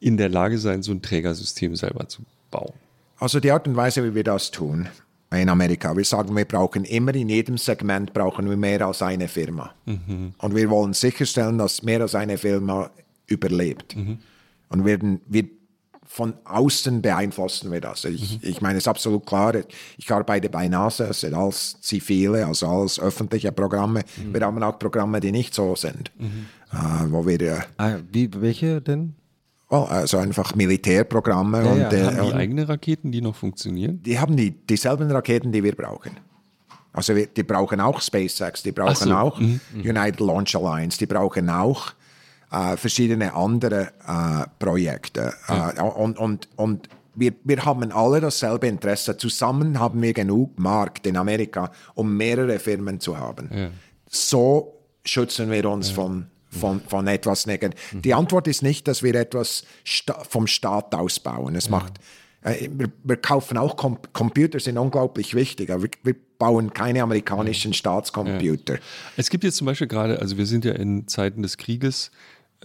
in 0.00 0.16
der 0.16 0.28
Lage 0.28 0.58
sein, 0.58 0.82
so 0.82 0.92
ein 0.92 1.02
Trägersystem 1.02 1.76
selber 1.76 2.08
zu 2.08 2.22
bauen? 2.50 2.72
Also 3.18 3.40
die 3.40 3.50
Art 3.50 3.66
und 3.66 3.76
Weise, 3.76 4.04
wie 4.04 4.14
wir 4.14 4.24
das 4.24 4.50
tun, 4.50 4.88
in 5.30 5.48
Amerika. 5.48 5.96
Wir 5.96 6.04
sagen, 6.04 6.34
wir 6.34 6.44
brauchen 6.44 6.84
immer 6.84 7.14
in 7.14 7.28
jedem 7.28 7.58
Segment 7.58 8.12
brauchen 8.12 8.48
wir 8.48 8.56
mehr 8.56 8.86
als 8.86 9.02
eine 9.02 9.28
Firma. 9.28 9.74
Mhm. 9.84 10.32
Und 10.38 10.54
wir 10.54 10.70
wollen 10.70 10.94
sicherstellen, 10.94 11.58
dass 11.58 11.82
mehr 11.82 12.00
als 12.00 12.14
eine 12.14 12.38
Firma 12.38 12.90
überlebt. 13.26 13.96
Mhm. 13.96 14.18
Und 14.70 14.84
werden, 14.84 15.20
wir 15.26 15.44
von 16.08 16.32
außen 16.44 17.02
beeinflussen 17.02 17.70
wir 17.70 17.82
das. 17.82 18.06
Ich, 18.06 18.42
mhm. 18.42 18.48
ich 18.48 18.60
meine, 18.62 18.78
es 18.78 18.84
ist 18.84 18.88
absolut 18.88 19.26
klar, 19.26 19.54
ich 19.98 20.10
arbeite 20.10 20.48
bei 20.48 20.66
NASA, 20.66 21.08
es 21.08 21.20
sind 21.20 21.34
alles 21.34 21.76
zivile, 21.82 22.46
also 22.46 22.66
alles 22.66 22.98
öffentliche 22.98 23.52
Programme. 23.52 24.02
Mhm. 24.16 24.32
Wir 24.32 24.40
haben 24.40 24.62
auch 24.62 24.78
Programme, 24.78 25.20
die 25.20 25.30
nicht 25.30 25.54
so 25.54 25.76
sind. 25.76 26.10
Mhm. 26.18 26.46
Äh, 26.72 27.12
wo 27.12 27.26
wir, 27.26 27.40
äh, 27.40 27.60
ah, 27.76 27.96
wie, 28.10 28.30
welche 28.34 28.80
denn? 28.80 29.14
Oh, 29.70 29.86
also 29.88 30.16
einfach 30.16 30.54
Militärprogramme. 30.54 31.64
Ja, 31.64 31.70
und, 31.70 31.80
ja. 31.80 31.90
Äh, 31.90 32.04
haben 32.04 32.26
die 32.28 32.34
eigene 32.34 32.68
Raketen, 32.68 33.12
die 33.12 33.20
noch 33.20 33.36
funktionieren? 33.36 34.02
Die 34.02 34.18
haben 34.18 34.36
die, 34.36 34.50
dieselben 34.50 35.10
Raketen, 35.10 35.52
die 35.52 35.62
wir 35.62 35.74
brauchen. 35.74 36.12
Also 36.92 37.14
wir, 37.14 37.26
die 37.26 37.42
brauchen 37.42 37.80
auch 37.80 38.00
SpaceX, 38.00 38.62
die 38.62 38.72
brauchen 38.72 39.08
so. 39.08 39.14
auch 39.14 39.38
mhm. 39.38 39.60
United 39.74 40.20
Launch 40.20 40.56
Alliance, 40.56 40.98
die 40.98 41.06
brauchen 41.06 41.50
auch 41.50 41.92
äh, 42.50 42.76
verschiedene 42.76 43.34
andere 43.34 43.92
äh, 44.06 44.46
Projekte. 44.58 45.34
Ja. 45.48 45.70
Äh, 45.70 45.80
und 45.80 46.18
und, 46.18 46.48
und 46.56 46.88
wir, 47.14 47.34
wir 47.44 47.64
haben 47.64 47.92
alle 47.92 48.20
dasselbe 48.20 48.68
Interesse. 48.68 49.16
Zusammen 49.16 49.78
haben 49.78 50.00
wir 50.00 50.14
genug 50.14 50.58
Markt 50.58 51.06
in 51.06 51.16
Amerika, 51.16 51.70
um 51.94 52.16
mehrere 52.16 52.58
Firmen 52.58 53.00
zu 53.00 53.18
haben. 53.18 53.50
Ja. 53.52 53.68
So 54.08 54.74
schützen 55.04 55.50
wir 55.50 55.68
uns 55.68 55.90
von 55.90 56.26
von, 56.50 56.80
von 56.80 57.06
etwas 57.06 57.46
negativ. 57.46 58.00
Die 58.00 58.14
Antwort 58.14 58.48
ist 58.48 58.62
nicht, 58.62 58.88
dass 58.88 59.02
wir 59.02 59.14
etwas 59.14 59.64
sta 59.84 60.24
vom 60.24 60.46
Staat 60.46 60.94
ausbauen. 60.94 61.54
Es 61.56 61.68
macht, 61.68 61.94
äh, 62.42 62.68
wir, 62.72 62.90
wir, 63.04 63.16
kaufen 63.16 63.58
auch 63.58 63.76
Com 63.76 63.98
Computer, 64.12 64.60
sind 64.60 64.78
unglaublich 64.78 65.34
wichtig, 65.34 65.70
aber 65.70 65.84
wir, 65.84 65.90
wir 66.02 66.16
bauen 66.38 66.72
keine 66.72 67.02
amerikanischen 67.02 67.74
Staatscomputer. 67.74 68.74
Ja. 68.74 68.80
Es 69.16 69.30
gibt 69.30 69.44
jetzt 69.44 69.56
zum 69.56 69.66
Beispiel 69.66 69.88
gerade, 69.88 70.20
also 70.20 70.38
wir 70.38 70.46
sind 70.46 70.64
ja 70.64 70.72
in 70.72 71.08
Zeiten 71.08 71.42
des 71.42 71.56
Krieges, 71.56 72.10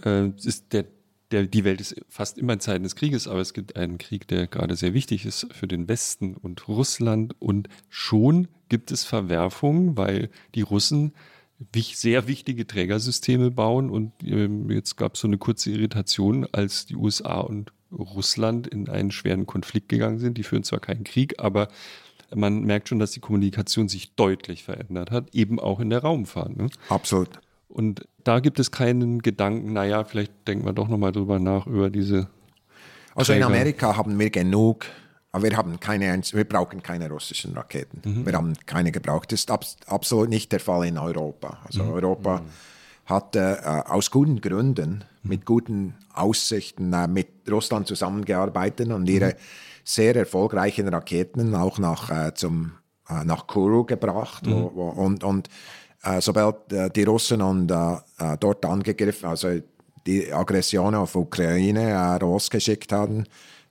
äh, 0.04 0.28
ist 0.42 0.72
der, 0.72 0.86
der, 1.30 1.46
die 1.46 1.64
Welt 1.64 1.80
ist 1.80 1.96
fast 2.08 2.38
immer 2.38 2.52
in 2.52 2.60
Zeiten 2.60 2.84
des 2.84 2.96
Krieges, 2.96 3.26
aber 3.26 3.40
es 3.40 3.52
gibt 3.52 3.76
einen 3.76 3.98
Krieg, 3.98 4.28
der 4.28 4.46
gerade 4.46 4.76
sehr 4.76 4.94
wichtig 4.94 5.26
ist 5.26 5.48
für 5.52 5.66
den 5.66 5.88
Westen 5.88 6.34
und 6.34 6.68
Russland 6.68 7.34
und 7.40 7.68
schon 7.88 8.48
gibt 8.68 8.92
es 8.92 9.04
Verwerfungen, 9.04 9.96
weil 9.96 10.30
die 10.54 10.62
Russen 10.62 11.12
sehr 11.74 12.26
wichtige 12.26 12.66
Trägersysteme 12.66 13.50
bauen. 13.50 13.90
Und 13.90 14.12
ähm, 14.22 14.70
jetzt 14.70 14.96
gab 14.96 15.14
es 15.14 15.20
so 15.20 15.28
eine 15.28 15.38
kurze 15.38 15.70
Irritation, 15.70 16.46
als 16.52 16.86
die 16.86 16.96
USA 16.96 17.40
und 17.40 17.72
Russland 17.92 18.66
in 18.66 18.88
einen 18.88 19.10
schweren 19.10 19.46
Konflikt 19.46 19.88
gegangen 19.88 20.18
sind. 20.18 20.36
Die 20.38 20.42
führen 20.42 20.64
zwar 20.64 20.80
keinen 20.80 21.04
Krieg, 21.04 21.38
aber 21.38 21.68
man 22.34 22.64
merkt 22.64 22.88
schon, 22.88 22.98
dass 22.98 23.12
die 23.12 23.20
Kommunikation 23.20 23.88
sich 23.88 24.14
deutlich 24.14 24.64
verändert 24.64 25.10
hat, 25.10 25.34
eben 25.34 25.60
auch 25.60 25.80
in 25.80 25.90
der 25.90 26.00
Raumfahrt. 26.00 26.56
Ne? 26.56 26.68
Absolut. 26.88 27.28
Und 27.68 28.06
da 28.24 28.40
gibt 28.40 28.58
es 28.58 28.70
keinen 28.70 29.20
Gedanken, 29.20 29.72
naja, 29.72 30.04
vielleicht 30.04 30.32
denken 30.46 30.64
wir 30.64 30.72
doch 30.72 30.88
nochmal 30.88 31.12
drüber 31.12 31.38
nach, 31.38 31.66
über 31.66 31.90
diese. 31.90 32.28
Also 33.14 33.32
Träger. 33.32 33.46
in 33.46 33.52
Amerika 33.52 33.96
haben 33.96 34.18
wir 34.18 34.30
genug 34.30 34.86
aber 35.34 35.50
wir 35.50 35.56
haben 35.56 35.80
keine, 35.80 36.22
wir 36.30 36.44
brauchen 36.44 36.80
keine 36.80 37.10
russischen 37.10 37.54
Raketen. 37.54 38.02
Mhm. 38.04 38.24
Wir 38.24 38.34
haben 38.34 38.54
keine 38.66 38.92
gebraucht. 38.92 39.32
Das 39.32 39.40
ist 39.40 39.50
ab, 39.50 39.64
absolut 39.88 40.28
nicht 40.28 40.52
der 40.52 40.60
Fall 40.60 40.86
in 40.86 40.96
Europa. 40.96 41.58
Also 41.64 41.82
mhm. 41.82 41.90
Europa 41.90 42.38
mhm. 42.38 42.46
hat 43.06 43.34
äh, 43.34 43.56
aus 43.84 44.12
guten 44.12 44.40
Gründen, 44.40 45.02
mit 45.24 45.44
guten 45.44 45.96
Aussichten 46.12 46.92
äh, 46.92 47.08
mit 47.08 47.26
Russland 47.50 47.88
zusammengearbeitet 47.88 48.92
und 48.92 49.08
ihre 49.08 49.30
mhm. 49.30 49.38
sehr 49.82 50.14
erfolgreichen 50.14 50.86
Raketen 50.86 51.56
auch 51.56 51.80
nach, 51.80 52.10
äh, 52.10 52.32
zum, 52.34 52.74
äh, 53.08 53.24
nach 53.24 53.48
Kourou 53.48 53.82
gebracht. 53.82 54.44
Wo, 54.46 54.70
mhm. 54.70 54.70
wo, 54.76 54.88
und 54.90 55.24
und 55.24 55.48
äh, 56.04 56.20
sobald 56.20 56.72
äh, 56.72 56.90
die 56.90 57.02
Russen 57.02 57.42
und, 57.42 57.66
dort 57.66 58.64
angegriffen, 58.64 59.30
also 59.30 59.48
die 60.06 60.32
Aggression 60.32 60.94
auf 60.94 61.16
Ukraine 61.16 62.18
losgeschickt 62.20 62.92
haben, 62.92 63.24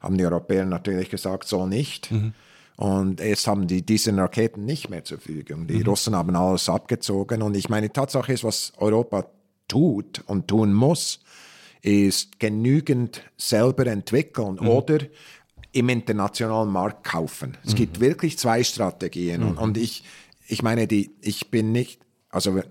haben 0.04 0.18
die 0.18 0.26
Europäer 0.26 0.66
natürlich 0.66 1.10
gesagt, 1.10 1.48
so 1.48 1.66
nicht. 1.66 2.12
Mhm. 2.12 2.34
Und 2.76 3.20
jetzt 3.20 3.48
haben 3.48 3.68
die 3.68 3.86
diese 3.86 4.16
Raketen 4.16 4.66
nicht 4.66 4.90
mehr 4.90 5.04
zur 5.04 5.20
Verfügung. 5.20 5.68
Die 5.68 5.82
Russen 5.82 6.16
haben 6.16 6.36
alles 6.36 6.70
abgezogen. 6.70 7.42
Und 7.42 7.56
ich 7.56 7.70
meine, 7.70 7.92
Tatsache 7.92 8.34
ist, 8.34 8.44
was 8.44 8.74
Europa 8.78 9.28
tut 9.68 10.24
und 10.26 10.48
tun 10.48 10.74
muss, 10.74 11.20
ist 11.82 12.40
genügend 12.40 13.22
selber 13.38 13.88
entwickeln 13.88 14.60
oder 14.60 15.00
im 15.72 15.90
internationalen 15.90 16.70
Markt 16.70 17.04
kaufen. 17.04 17.58
Es 17.66 17.76
gibt 17.76 18.00
wirklich 18.00 18.38
zwei 18.38 18.64
Strategien. 18.64 19.44
Und, 19.44 19.58
und 19.58 19.78
ich, 19.78 20.04
ich 20.48 20.62
meine, 20.62 20.88
die, 20.88 21.12
ich 21.22 21.52
bin 21.52 21.72
nicht, 21.72 22.02
also 22.30 22.62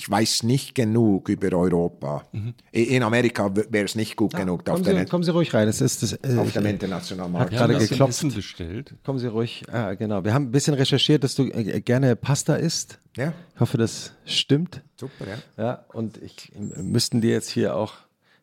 ich 0.00 0.08
weiß 0.10 0.44
nicht 0.44 0.74
genug 0.74 1.28
über 1.28 1.54
Europa. 1.54 2.24
In 2.72 3.02
Amerika 3.02 3.54
wäre 3.54 3.84
es 3.84 3.94
nicht 3.94 4.16
gut 4.16 4.32
genug 4.32 4.60
auf, 4.70 4.82
Kommen 4.82 4.96
Sie, 4.98 5.04
kommen 5.04 5.24
Sie 5.24 5.30
ruhig 5.30 5.52
rein. 5.52 5.68
Es 5.68 5.82
ist 5.82 6.02
das, 6.02 6.14
äh, 6.14 6.38
auf 6.38 6.50
dem 6.52 6.64
internationalen 6.64 7.34
Hat 7.34 7.50
Markt. 7.50 7.52
Gerade 7.52 7.76
geklopft. 7.76 8.34
Bestellt. 8.34 8.94
Kommen 9.04 9.18
Sie 9.18 9.26
ruhig. 9.26 9.62
Ah, 9.70 9.92
genau. 9.92 10.24
Wir 10.24 10.32
haben 10.32 10.44
ein 10.46 10.50
bisschen 10.52 10.72
recherchiert, 10.72 11.22
dass 11.22 11.34
du 11.34 11.42
äh, 11.50 11.82
gerne 11.82 12.16
Pasta 12.16 12.54
isst. 12.56 12.98
Ja, 13.14 13.34
Ich 13.54 13.60
hoffe, 13.60 13.76
das 13.76 14.12
stimmt. 14.24 14.80
super, 14.96 15.26
ja. 15.28 15.62
Ja, 15.62 15.84
und 15.92 16.16
ich 16.22 16.50
äh, 16.54 16.80
müssten 16.80 17.20
die 17.20 17.28
jetzt 17.28 17.50
hier 17.50 17.76
auch 17.76 17.92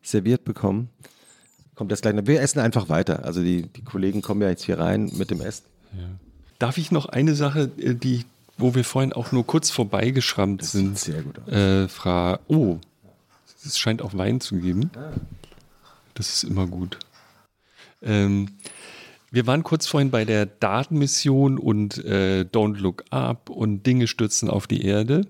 serviert 0.00 0.44
bekommen. 0.44 0.90
Kommt 1.74 1.90
das 1.90 2.02
gleich. 2.02 2.14
Wir 2.24 2.40
essen 2.40 2.60
einfach 2.60 2.88
weiter. 2.88 3.24
Also 3.24 3.42
die, 3.42 3.62
die 3.62 3.82
Kollegen 3.82 4.22
kommen 4.22 4.42
ja 4.42 4.48
jetzt 4.48 4.62
hier 4.62 4.78
rein 4.78 5.10
mit 5.16 5.32
dem 5.32 5.40
Essen. 5.40 5.64
Darf 6.60 6.78
ich 6.78 6.92
noch 6.92 7.06
eine 7.06 7.34
Sache, 7.34 7.68
äh, 7.78 7.94
die, 7.96 8.26
wo 8.58 8.74
wir 8.74 8.84
vorhin 8.84 9.12
auch 9.12 9.32
nur 9.32 9.46
kurz 9.46 9.70
vorbeigeschrammt 9.70 10.64
sind, 10.64 10.98
sehr 10.98 11.22
gut 11.22 11.38
aus. 11.38 11.52
äh, 11.52 11.88
fra 11.88 12.40
Oh, 12.48 12.78
es 13.64 13.78
scheint 13.78 14.02
auch 14.02 14.14
Wein 14.14 14.40
zu 14.40 14.56
geben. 14.56 14.90
Das 16.14 16.28
ist 16.34 16.44
immer 16.44 16.66
gut. 16.66 16.98
Ähm, 18.02 18.50
wir 19.30 19.46
waren 19.46 19.62
kurz 19.62 19.86
vorhin 19.86 20.10
bei 20.10 20.24
der 20.24 20.46
Datenmission 20.46 21.58
und 21.58 21.98
äh, 22.04 22.44
Don't 22.50 22.78
Look 22.78 23.04
Up 23.10 23.50
und 23.50 23.84
Dinge 23.86 24.06
stürzen 24.06 24.48
auf 24.48 24.66
die 24.66 24.84
Erde. 24.84 25.26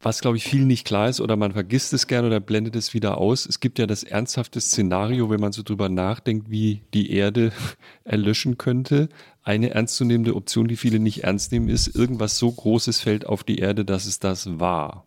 Was, 0.00 0.20
glaube 0.20 0.36
ich, 0.36 0.44
viel 0.44 0.64
nicht 0.64 0.86
klar 0.86 1.08
ist 1.08 1.20
oder 1.20 1.36
man 1.36 1.52
vergisst 1.52 1.92
es 1.92 2.06
gerne 2.06 2.28
oder 2.28 2.40
blendet 2.40 2.76
es 2.76 2.92
wieder 2.92 3.18
aus. 3.18 3.46
Es 3.46 3.60
gibt 3.60 3.78
ja 3.78 3.86
das 3.86 4.02
ernsthafte 4.02 4.60
Szenario, 4.60 5.30
wenn 5.30 5.40
man 5.40 5.52
so 5.52 5.62
drüber 5.62 5.88
nachdenkt, 5.88 6.50
wie 6.50 6.82
die 6.92 7.10
Erde 7.10 7.52
erlöschen 8.04 8.58
könnte. 8.58 9.08
Eine 9.42 9.70
ernstzunehmende 9.70 10.34
Option, 10.34 10.68
die 10.68 10.76
viele 10.76 10.98
nicht 10.98 11.24
ernst 11.24 11.50
nehmen, 11.52 11.68
ist, 11.68 11.88
irgendwas 11.88 12.36
so 12.36 12.52
Großes 12.52 13.00
fällt 13.00 13.26
auf 13.26 13.42
die 13.42 13.58
Erde, 13.58 13.84
dass 13.84 14.06
es 14.06 14.18
das 14.18 14.58
war. 14.58 15.06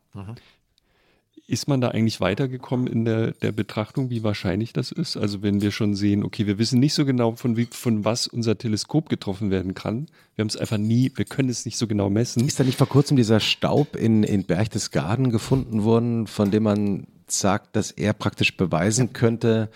Ist 1.50 1.68
man 1.68 1.82
da 1.82 1.90
eigentlich 1.90 2.22
weitergekommen 2.22 2.86
in 2.86 3.06
der, 3.06 3.32
der 3.32 3.52
Betrachtung, 3.52 4.12
wie 4.12 4.22
wahrscheinlich 4.24 4.72
das 4.72 4.92
ist? 4.92 5.18
Also 5.18 5.42
wenn 5.42 5.62
wir 5.62 5.72
schon 5.72 5.96
sehen, 5.96 6.24
okay, 6.24 6.46
wir 6.46 6.60
wissen 6.60 6.80
nicht 6.80 6.94
so 6.94 7.06
genau, 7.06 7.36
von, 7.36 7.58
wie, 7.58 7.68
von 7.72 8.06
was 8.06 8.28
unser 8.28 8.56
Teleskop 8.56 9.10
getroffen 9.10 9.50
werden 9.50 9.74
kann. 9.74 10.08
Wir 10.36 10.44
haben 10.44 10.50
es 10.50 10.58
einfach 10.58 10.78
nie, 10.78 11.12
wir 11.16 11.26
können 11.26 11.50
es 11.50 11.66
nicht 11.66 11.78
so 11.78 11.88
genau 11.88 12.12
messen. 12.12 12.46
Ist 12.46 12.60
da 12.60 12.64
nicht 12.64 12.78
vor 12.78 12.88
kurzem 12.88 13.18
dieser 13.18 13.40
Staub 13.40 13.96
in, 13.96 14.22
in 14.22 14.44
Berchtesgaden 14.44 15.32
gefunden 15.32 15.84
worden, 15.84 16.28
von 16.28 16.52
dem 16.52 16.64
man 16.64 17.08
sagt, 17.28 17.76
dass 17.76 17.90
er 17.90 18.14
praktisch 18.14 18.56
beweisen 18.56 19.14
könnte, 19.14 19.70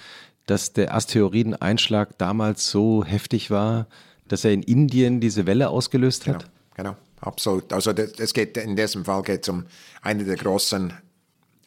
dass 0.46 0.74
der 0.74 0.94
Asteroideneinschlag 0.94 2.18
damals 2.20 2.70
so 2.70 3.04
heftig 3.04 3.50
war, 3.50 3.88
dass 4.28 4.46
er 4.46 4.52
in 4.52 4.62
Indien 4.62 5.20
diese 5.20 5.48
Welle 5.48 5.70
ausgelöst 5.70 6.26
Genau, 6.26 6.36
hat? 6.38 6.50
genau, 6.76 6.96
absolut. 7.20 7.74
Also 7.74 7.94
das, 7.94 8.12
es 8.20 8.34
geht 8.34 8.58
in 8.58 8.76
diesem 8.76 9.06
Fall 9.06 9.24
geht 9.24 9.42
es 9.44 9.50
um 9.50 9.66
eine 10.04 10.24
der 10.24 10.36
großen 10.36 10.94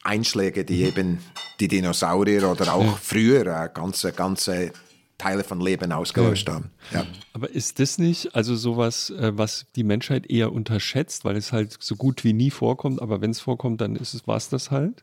Einschläge, 0.06 0.64
die 0.64 0.82
eben 0.84 1.18
die 1.60 1.68
Dinosaurier 1.68 2.50
oder 2.50 2.74
auch 2.74 2.98
früher 2.98 3.46
äh, 3.46 3.68
ganze 3.72 4.12
ganze 4.12 4.72
Teile 5.18 5.44
von 5.44 5.60
Leben 5.60 5.92
ausgelöst 5.92 6.46
haben. 6.48 6.70
Ja. 6.92 7.06
Aber 7.32 7.48
ist 7.50 7.78
das 7.80 7.96
nicht, 7.98 8.34
also 8.34 8.54
sowas, 8.54 9.10
äh, 9.10 9.32
was 9.36 9.64
die 9.74 9.82
Menschheit 9.84 10.28
eher 10.30 10.52
unterschätzt, 10.52 11.24
weil 11.24 11.36
es 11.36 11.52
halt 11.52 11.76
so 11.80 11.96
gut 11.96 12.22
wie 12.22 12.34
nie 12.34 12.50
vorkommt, 12.50 13.00
aber 13.00 13.20
wenn 13.22 13.30
es 13.30 13.40
vorkommt, 13.40 13.80
dann 13.80 13.96
ist 13.96 14.12
es, 14.12 14.26
war 14.26 14.36
es 14.36 14.50
das 14.50 14.70
halt? 14.70 15.00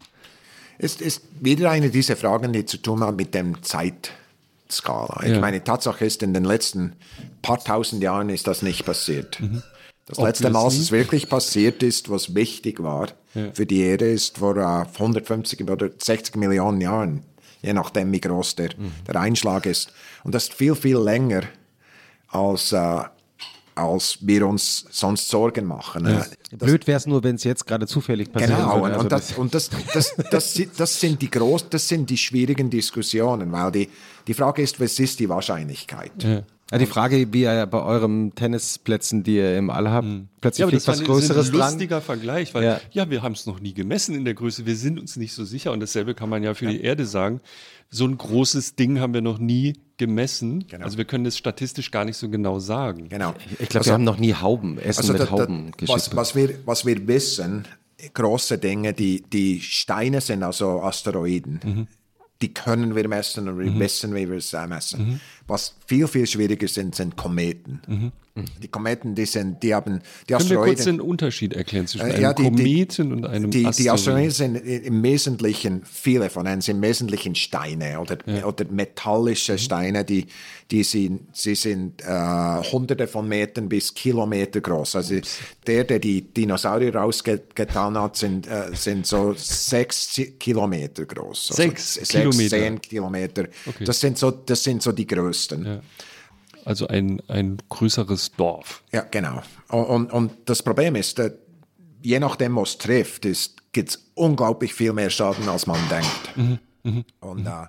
Es 0.78 0.98
ist 1.02 1.24
wieder 1.40 1.72
eine 1.72 1.90
dieser 1.90 2.16
Fragen, 2.16 2.54
die 2.54 2.66
zu 2.66 2.78
tun 2.78 3.04
hat 3.04 3.16
mit 3.16 3.34
dem 3.34 3.64
Zeitskala. 3.64 5.24
Ich 5.24 5.32
Ja. 5.34 5.40
meine, 5.40 5.64
Tatsache 5.64 6.06
ist, 6.06 6.22
in 6.22 6.34
den 6.34 6.44
letzten 6.46 6.94
paar 7.42 7.64
tausend 7.64 8.04
Jahren 8.04 8.30
ist 8.30 8.46
das 8.48 8.62
nicht 8.62 8.86
passiert. 8.86 9.40
Das 10.06 10.18
letzte 10.28 10.44
Mal, 10.50 10.68
es 10.68 10.92
wirklich 10.92 11.30
passiert 11.30 11.82
ist, 11.84 12.10
was 12.10 12.36
wichtig 12.36 12.82
war 12.84 13.08
für 13.54 13.66
die 13.66 13.80
Erde, 13.82 14.12
ist 14.12 14.38
vor 14.38 14.58
äh, 14.58 14.86
150 15.00 15.62
oder 15.70 15.90
60 15.98 16.36
Millionen 16.36 16.82
Jahren, 16.82 17.24
je 17.62 17.74
nachdem, 17.74 18.12
wie 18.12 18.20
groß 18.22 18.56
der, 18.56 18.70
der 19.08 19.16
Einschlag 19.20 19.66
ist. 19.66 19.92
Und 20.24 20.36
das 20.36 20.44
ist 20.44 20.54
viel, 20.54 20.76
viel 20.76 20.98
länger, 20.98 21.44
als, 22.28 22.72
äh, 22.74 23.00
als 23.76 24.18
wir 24.22 24.46
uns 24.46 24.86
sonst 24.92 25.30
Sorgen 25.30 25.66
machen. 25.66 26.06
Äh, 26.06 26.24
Blöd 26.58 26.86
wäre 26.86 26.98
es 26.98 27.08
nur, 27.08 27.24
wenn 27.24 27.36
es 27.36 27.44
jetzt 27.44 27.66
gerade 27.66 27.88
zufällig 27.88 28.32
passiert 28.32 28.52
Genau. 28.58 28.84
Also 28.84 29.00
und, 29.00 29.12
das, 29.12 29.32
und 29.38 29.56
das, 29.56 29.70
das, 29.94 30.14
das, 30.30 30.54
sind- 30.54 30.72
das, 30.80 31.00
sind 31.00 31.22
die 31.22 31.32
groß, 31.32 31.70
das 31.70 31.88
sind 31.88 32.10
die 32.10 32.18
schwierigen 32.18 32.70
Diskussionen, 32.70 33.52
weil 33.52 33.72
die, 33.72 33.90
die 34.28 34.34
Frage 34.36 34.62
ist, 34.62 34.80
was 34.80 35.00
ist 35.00 35.20
die 35.20 35.28
Wahrscheinlichkeit? 35.30 36.12
Ja, 36.22 36.44
die 36.80 36.86
Frage, 36.86 37.32
wie 37.34 37.42
ihr 37.44 37.66
bei 37.66 37.82
euren 37.82 38.34
Tennisplätzen, 38.36 39.24
die 39.24 39.36
ihr 39.38 39.58
im 39.58 39.70
All 39.70 39.90
habt, 39.90 40.08
plötzlich 40.42 40.60
Ja, 40.60 40.66
aber 40.66 40.72
das 40.72 40.88
war 40.88 40.94
was 40.94 41.00
ein- 41.02 41.06
Größeres 41.06 41.48
ein 41.50 41.54
dran. 41.58 41.72
lustiger 41.74 42.02
Vergleich, 42.02 42.54
weil 42.54 42.64
Ja. 42.64 42.82
ja, 42.92 43.10
wir 43.10 43.22
haben 43.22 43.34
es 43.34 43.46
noch 43.46 43.60
nie 43.60 43.74
gemessen 43.74 44.16
in 44.16 44.26
der 44.26 44.34
Größe. 44.34 44.66
Wir 44.66 44.76
sind 44.76 45.00
uns 45.00 45.16
nicht 45.16 45.34
so 45.34 45.44
sicher 45.46 45.72
und 45.72 45.80
dasselbe 45.80 46.14
kann 46.16 46.30
man 46.30 46.44
ja 46.44 46.54
für 46.54 46.68
die 46.68 46.82
Erde 46.82 47.06
sagen. 47.06 47.42
So 47.90 48.06
ein 48.08 48.18
großes 48.18 48.76
Ding 48.76 49.00
haben 49.00 49.14
wir 49.14 49.22
noch 49.22 49.38
nie 49.38 49.74
gemessen. 49.98 50.66
Genau. 50.68 50.84
Also 50.86 50.98
wir 50.98 51.06
können 51.06 51.24
das 51.26 51.38
statistisch 51.38 51.92
gar 51.92 52.06
nicht 52.06 52.18
so 52.18 52.28
genau 52.30 52.58
sagen. 52.60 53.08
Genau. 53.10 53.36
Ich 53.60 53.70
glaube, 53.70 53.86
wir 53.86 53.94
haben 53.94 54.04
noch 54.04 54.18
nie 54.18 54.34
Hauben, 54.34 54.80
Essen 54.80 55.02
Also 55.02 55.14
mit 55.14 55.22
da- 55.22 55.26
da- 55.26 55.32
Hauben 55.32 55.72
was, 55.74 55.78
geschickt. 55.78 56.16
was, 56.16 56.36
wir, 56.36 56.50
was 56.66 56.86
wir 56.88 57.08
wissen, 57.08 57.66
große 58.16 58.58
Dinge, 58.58 58.94
die, 58.94 59.22
die 59.22 59.62
Steine 59.62 60.22
sind 60.22 60.42
also 60.44 60.82
Asteroiden. 60.82 61.88
Die 62.42 62.54
können 62.54 62.96
wir 62.96 63.08
messen 63.08 63.48
und 63.48 63.60
wir 63.60 63.80
wissen, 63.80 64.14
wie 64.16 64.28
wir 64.30 64.38
es 64.38 64.52
messen. 64.68 65.22
Was 65.48 65.76
viel, 65.88 66.08
viel 66.08 66.26
schwieriger 66.26 66.68
sind, 66.68 66.96
sind 66.96 67.18
Kometen. 67.18 68.12
Die 68.64 68.68
Kometen, 68.68 69.14
die 69.14 69.26
sind, 69.28 69.62
die 69.62 69.76
haben, 69.76 70.02
die 70.28 70.34
Können 70.34 70.50
wir 70.50 70.56
kurz 70.58 70.80
Asteroiden. 70.80 70.98
den 70.98 71.02
Unterschied 71.02 71.54
erklären 71.54 71.86
zwischen 71.86 72.08
Äh, 72.08 72.14
einem 72.14 72.22
ja, 72.24 72.34
die- 72.34 72.44
die- 72.44 72.50
Kometen 72.50 73.12
und 73.12 73.26
einem 73.28 73.52
Die, 73.52 73.60
die 73.60 73.68
Asteroiden? 73.68 73.94
Asteroiden 74.28 74.32
sind 74.32 74.56
im 74.88 75.04
Wesentlichen, 75.04 75.84
viele 75.86 76.32
von 76.32 76.48
ihnen 76.48 76.62
sind 76.62 76.78
im 76.78 76.82
Wesentlichen 76.82 77.36
Steine 77.36 78.00
oder, 78.00 78.18
oder 78.48 78.66
metallische 78.72 79.60
Steine, 79.60 80.04
die, 80.04 80.26
die 80.72 80.84
sind, 80.84 81.36
sie 81.36 81.54
sind 81.54 82.02
äh, 82.02 82.08
hunderte 82.72 83.06
von 83.06 83.28
Metern 83.28 83.70
bis 83.70 83.94
Kilometer 83.94 84.62
groß. 84.62 84.96
Also 84.96 85.20
der, 85.68 85.84
der 85.84 86.00
die 86.00 86.22
Dinosaurier 86.24 86.96
rausgetan 86.96 88.00
hat, 88.00 88.16
sind, 88.18 88.48
äh, 88.48 88.72
sind 88.74 89.06
so 89.06 89.36
sechs 89.38 90.20
Kilometer 90.40 91.06
groß. 91.06 91.52
Also 91.52 91.62
Sechs 91.62 91.94
sechs, 91.96 92.10
Kilometer. 92.10 92.50
zehn 92.58 92.82
Kilometer. 92.82 93.48
Das, 93.86 94.00
sind 94.00 94.18
so, 94.18 94.32
das 94.32 94.64
sind 94.64 94.82
so 94.82 94.92
die 94.92 95.06
größten. 95.34 95.66
Ja. 95.66 95.80
Also 96.66 96.88
ein, 96.88 97.22
ein 97.28 97.58
größeres 97.70 98.32
Dorf. 98.38 98.84
Ja, 98.92 99.02
genau. 99.02 99.42
Und, 99.68 100.14
und, 100.14 100.32
das 100.46 100.64
Problem 100.64 100.96
ist, 100.96 101.20
äh, 101.20 101.32
je 102.02 102.20
nachdem, 102.20 102.56
was 102.56 102.78
trifft, 102.78 103.24
gibt 103.74 103.90
es 103.90 104.12
unglaublich 104.14 104.74
viel 104.74 104.94
mehr 104.94 105.10
Schaden, 105.10 105.50
als 105.50 105.68
man 105.68 105.80
denkt. 105.90 107.04
Und, 107.20 107.46
äh, 107.46 107.68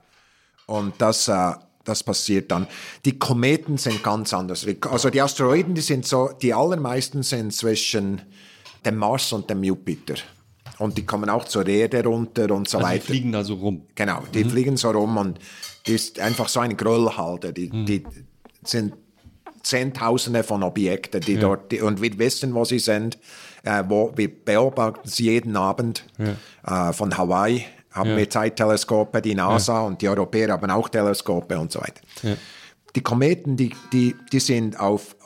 und 0.67 0.95
das, 0.99 1.27
äh, 1.29 1.53
das 1.83 2.05
passiert 2.05 2.51
dann. 2.53 2.69
Die 3.05 3.19
Kometen 3.19 3.79
sind 3.79 4.03
ganz 4.03 4.33
anders. 4.33 4.67
Also 4.89 5.11
die 5.11 5.21
Asteroiden, 5.21 5.75
die 5.75 5.81
sind 5.81 6.07
so, 6.07 6.31
die 6.41 6.55
allermeisten 6.55 7.23
sind 7.23 7.53
zwischen 7.53 8.23
dem 8.85 8.97
Mars 8.97 9.33
und 9.33 9.51
dem 9.51 9.65
Jupiter. 9.65 10.15
Und 10.79 10.99
die 10.99 11.05
kommen 11.05 11.31
auch 11.31 11.45
zur 11.45 11.67
Erde 11.67 12.05
runter 12.05 12.51
und 12.51 12.69
so 12.69 12.79
Also 12.79 12.89
die 12.89 12.95
weiter. 12.95 13.05
fliegen 13.07 13.33
da 13.33 13.45
so 13.45 13.55
rum. 13.55 13.87
Genau, 13.95 14.23
die 14.33 14.45
fliegen 14.45 14.77
so 14.77 14.91
rum 14.91 15.17
und 15.17 15.39
die 15.87 15.95
ist 15.95 16.19
einfach 16.19 16.49
so 16.49 16.61
ein 16.61 16.77
Gröllhalter. 16.77 17.53
Die, 17.53 17.69
die 17.69 18.05
sind 18.63 18.95
Zehntausende 19.63 20.43
von 20.43 20.63
Objekten, 20.63 21.21
die 21.21 21.39
dort, 21.39 21.73
die, 21.73 21.81
und 21.81 22.01
wir 22.01 22.19
wissen, 22.19 22.55
wo 22.55 22.65
sie 22.65 22.79
sind. 22.79 23.19
Äh, 23.65 23.85
wo, 23.89 24.13
wir 24.15 24.29
beobachten 24.29 25.09
sie 25.09 25.25
jeden 25.25 25.57
Abend. 25.57 26.05
Äh, 26.67 26.93
von 26.93 27.17
Hawaii 27.17 27.65
haben 27.91 28.17
wir 28.17 28.29
Zeitteleskope, 28.29 29.23
die 29.23 29.35
NASA 29.35 29.83
und 29.83 30.03
die 30.03 30.09
Europäer 30.09 30.51
haben 30.51 30.71
auch 30.71 30.89
Teleskope 30.89 31.59
und 31.59 31.73
so 31.73 31.81
weiter. 31.81 32.03
Die 32.95 33.01
Kometen, 33.03 33.57
die, 33.57 33.75
die, 33.93 34.15
die 34.33 34.41
sind 34.41 34.79
auf 34.79 35.17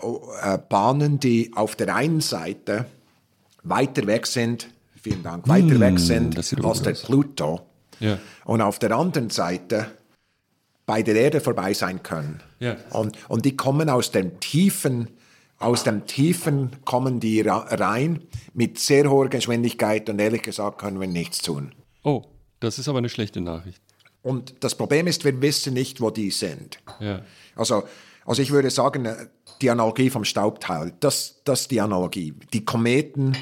äh, 0.43 0.59
Bahnen, 0.68 1.18
die 1.18 1.51
auf 1.55 1.76
der 1.76 1.94
einen 1.94 2.20
Seite 2.20 2.86
weiter 3.62 4.06
weg 4.06 4.26
sind, 4.26 4.68
vielen 5.02 5.22
Dank, 5.22 5.48
weiter 5.48 5.80
weg 5.80 5.98
sind 5.98 6.39
das 6.39 6.51
sieht 6.51 6.64
als 6.64 6.82
der. 6.82 6.93
Pluto. 6.93 7.60
Ja. 8.01 8.18
Und 8.44 8.60
auf 8.60 8.78
der 8.78 8.93
anderen 8.93 9.30
Seite 9.30 9.90
bei 10.89 11.02
der 11.02 11.15
Erde 11.15 11.40
vorbei 11.40 11.74
sein 11.74 12.02
können. 12.02 12.40
Ja. 12.59 12.77
Und, 12.90 13.16
und 13.28 13.44
die 13.44 13.56
kommen 13.56 13.89
aus 13.89 14.10
dem 14.10 14.40
Tiefen, 14.40 15.09
aus 15.59 15.85
dem 15.85 16.06
Tiefen 16.06 16.70
kommen 16.85 17.20
die 17.20 17.43
rein 17.43 18.23
mit 18.55 18.78
sehr 18.78 19.09
hoher 19.09 19.28
Geschwindigkeit 19.28 20.09
und 20.09 20.19
ehrlich 20.19 20.43
gesagt 20.43 20.78
können 20.78 20.98
wir 20.98 21.06
nichts 21.06 21.43
tun. 21.43 21.73
Oh, 22.02 22.24
das 22.59 22.78
ist 22.78 22.89
aber 22.89 22.98
eine 22.98 23.09
schlechte 23.09 23.40
Nachricht. 23.40 23.81
Und 24.23 24.55
das 24.65 24.74
Problem 24.74 25.06
ist, 25.06 25.24
wir 25.24 25.40
wissen 25.40 25.74
nicht, 25.74 26.01
wo 26.01 26.10
die 26.10 26.31
sind. 26.31 26.78
Ja. 27.01 27.23
Also 27.55 27.85
Also 28.28 28.43
ich 28.43 28.51
würde 28.51 28.69
sagen, 28.70 29.06
äh, 29.06 29.27
die 29.62 29.70
Analogie 29.70 30.10
vom 30.10 30.24
Staubteil, 30.24 30.93
das, 31.01 31.40
das 31.44 31.62
ist 31.62 31.70
die 31.70 31.81
Analogie. 31.81 32.35
Die 32.52 32.62
Kometen, 32.62 33.36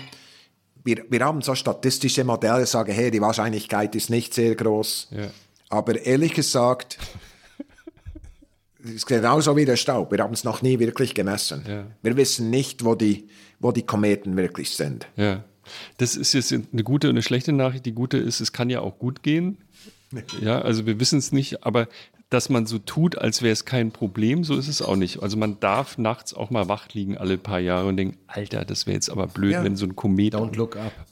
wir, 0.84 1.04
wir 1.10 1.24
haben 1.24 1.42
so 1.42 1.56
statistische 1.56 2.22
Modelle, 2.22 2.66
sagen, 2.66 2.92
hey, 2.92 3.10
die 3.10 3.20
Wahrscheinlichkeit 3.20 3.96
ist 3.96 4.10
nicht 4.10 4.32
sehr 4.32 4.54
groß. 4.54 5.08
Ja. 5.10 5.30
Aber 5.70 6.00
ehrlich 6.00 6.34
gesagt, 6.34 6.98
es 6.98 7.25
ist 8.90 9.06
genauso 9.06 9.56
wie 9.56 9.64
der 9.64 9.76
Staub. 9.76 10.10
Wir 10.12 10.18
haben 10.20 10.34
es 10.34 10.44
noch 10.44 10.62
nie 10.62 10.78
wirklich 10.78 11.14
gemessen. 11.14 11.62
Ja. 11.68 11.84
Wir 12.02 12.16
wissen 12.16 12.50
nicht, 12.50 12.84
wo 12.84 12.94
die, 12.94 13.28
wo 13.60 13.72
die 13.72 13.82
Kometen 13.84 14.36
wirklich 14.36 14.70
sind. 14.70 15.06
Ja. 15.16 15.44
Das 15.98 16.16
ist 16.16 16.32
jetzt 16.32 16.52
eine 16.52 16.84
gute 16.84 17.08
und 17.08 17.14
eine 17.14 17.22
schlechte 17.22 17.52
Nachricht. 17.52 17.86
Die 17.86 17.92
gute 17.92 18.18
ist, 18.18 18.40
es 18.40 18.52
kann 18.52 18.70
ja 18.70 18.80
auch 18.80 18.98
gut 18.98 19.22
gehen. 19.22 19.58
Ja, 20.40 20.60
also 20.62 20.86
wir 20.86 21.00
wissen 21.00 21.18
es 21.18 21.32
nicht, 21.32 21.64
aber 21.66 21.88
dass 22.30 22.48
man 22.48 22.64
so 22.66 22.78
tut, 22.78 23.18
als 23.18 23.42
wäre 23.42 23.52
es 23.52 23.64
kein 23.64 23.90
Problem, 23.90 24.44
so 24.44 24.56
ist 24.56 24.68
es 24.68 24.80
auch 24.80 24.94
nicht. 24.94 25.20
Also 25.20 25.36
man 25.36 25.58
darf 25.58 25.98
nachts 25.98 26.32
auch 26.32 26.48
mal 26.50 26.68
wach 26.68 26.88
liegen 26.92 27.18
alle 27.18 27.36
paar 27.38 27.58
Jahre 27.58 27.88
und 27.88 27.96
denken, 27.96 28.16
Alter, 28.28 28.64
das 28.64 28.86
wäre 28.86 28.94
jetzt 28.94 29.10
aber 29.10 29.26
blöd, 29.26 29.52
Ja. 29.52 29.64
wenn 29.64 29.74
so 29.74 29.84
ein 29.84 29.96
Komet 29.96 30.34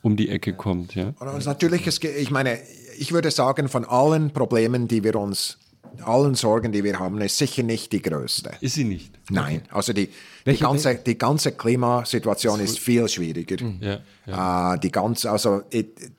um 0.03 0.17
die 0.17 0.29
Ecke 0.29 0.53
kommt. 0.55 0.95
Ja. 0.95 1.13
Und 1.19 1.45
natürlich, 1.45 1.87
ich 2.05 2.31
meine, 2.31 2.59
ich 2.97 3.13
würde 3.13 3.33
sagen, 3.33 3.69
von 3.69 3.85
allen 3.85 4.33
Problemen, 4.33 4.87
die 4.87 5.03
wir 5.03 5.17
uns, 5.17 5.59
allen 6.03 6.35
Sorgen, 6.35 6.73
die 6.73 6.83
wir 6.85 6.99
haben, 6.99 7.21
ist 7.21 7.39
sicher 7.39 7.63
nicht 7.63 7.93
die 7.93 8.03
größte. 8.03 8.53
Ist 8.61 8.75
sie 8.75 8.85
nicht. 8.85 9.19
Nein, 9.31 9.63
also 9.71 9.93
die, 9.93 10.09
die, 10.47 10.57
ganze, 10.57 10.97
die 10.97 11.17
ganze 11.17 11.53
Klimasituation 11.53 12.61
ist 12.61 12.79
viel 12.79 13.09
schwieriger. 13.09 13.57
Ja, 13.81 14.75
Äh, 14.75 14.79
die 14.81 14.91
ganze, 14.91 15.31
also 15.31 15.63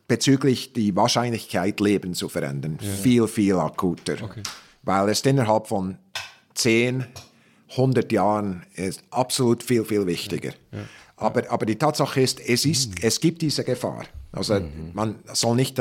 bezüglich 0.08 0.74
die 0.74 0.96
Wahrscheinlichkeit, 0.96 1.80
Leben 1.80 2.14
zu 2.14 2.30
verändern, 2.30 2.78
viel, 2.80 3.28
viel 3.28 3.56
akuter. 3.56 4.16
Weil 4.84 5.10
es 5.10 5.22
innerhalb 5.22 5.68
von 5.68 5.98
10, 6.56 7.06
100 7.72 8.12
Jahren 8.12 8.64
ist 8.76 9.04
absolut 9.12 9.64
viel, 9.64 9.84
viel 9.84 10.06
wichtiger. 10.06 10.52
Aber, 11.18 11.50
aber 11.50 11.66
die 11.66 11.76
Tatsache 11.78 12.22
ist, 12.22 12.40
es, 12.40 12.66
ist, 12.66 13.04
es 13.04 13.20
gibt 13.20 13.42
diese 13.42 13.64
Gefahr. 13.64 14.06
Also 14.32 14.60
man 14.94 15.16
soll 15.34 15.56
nicht 15.56 15.80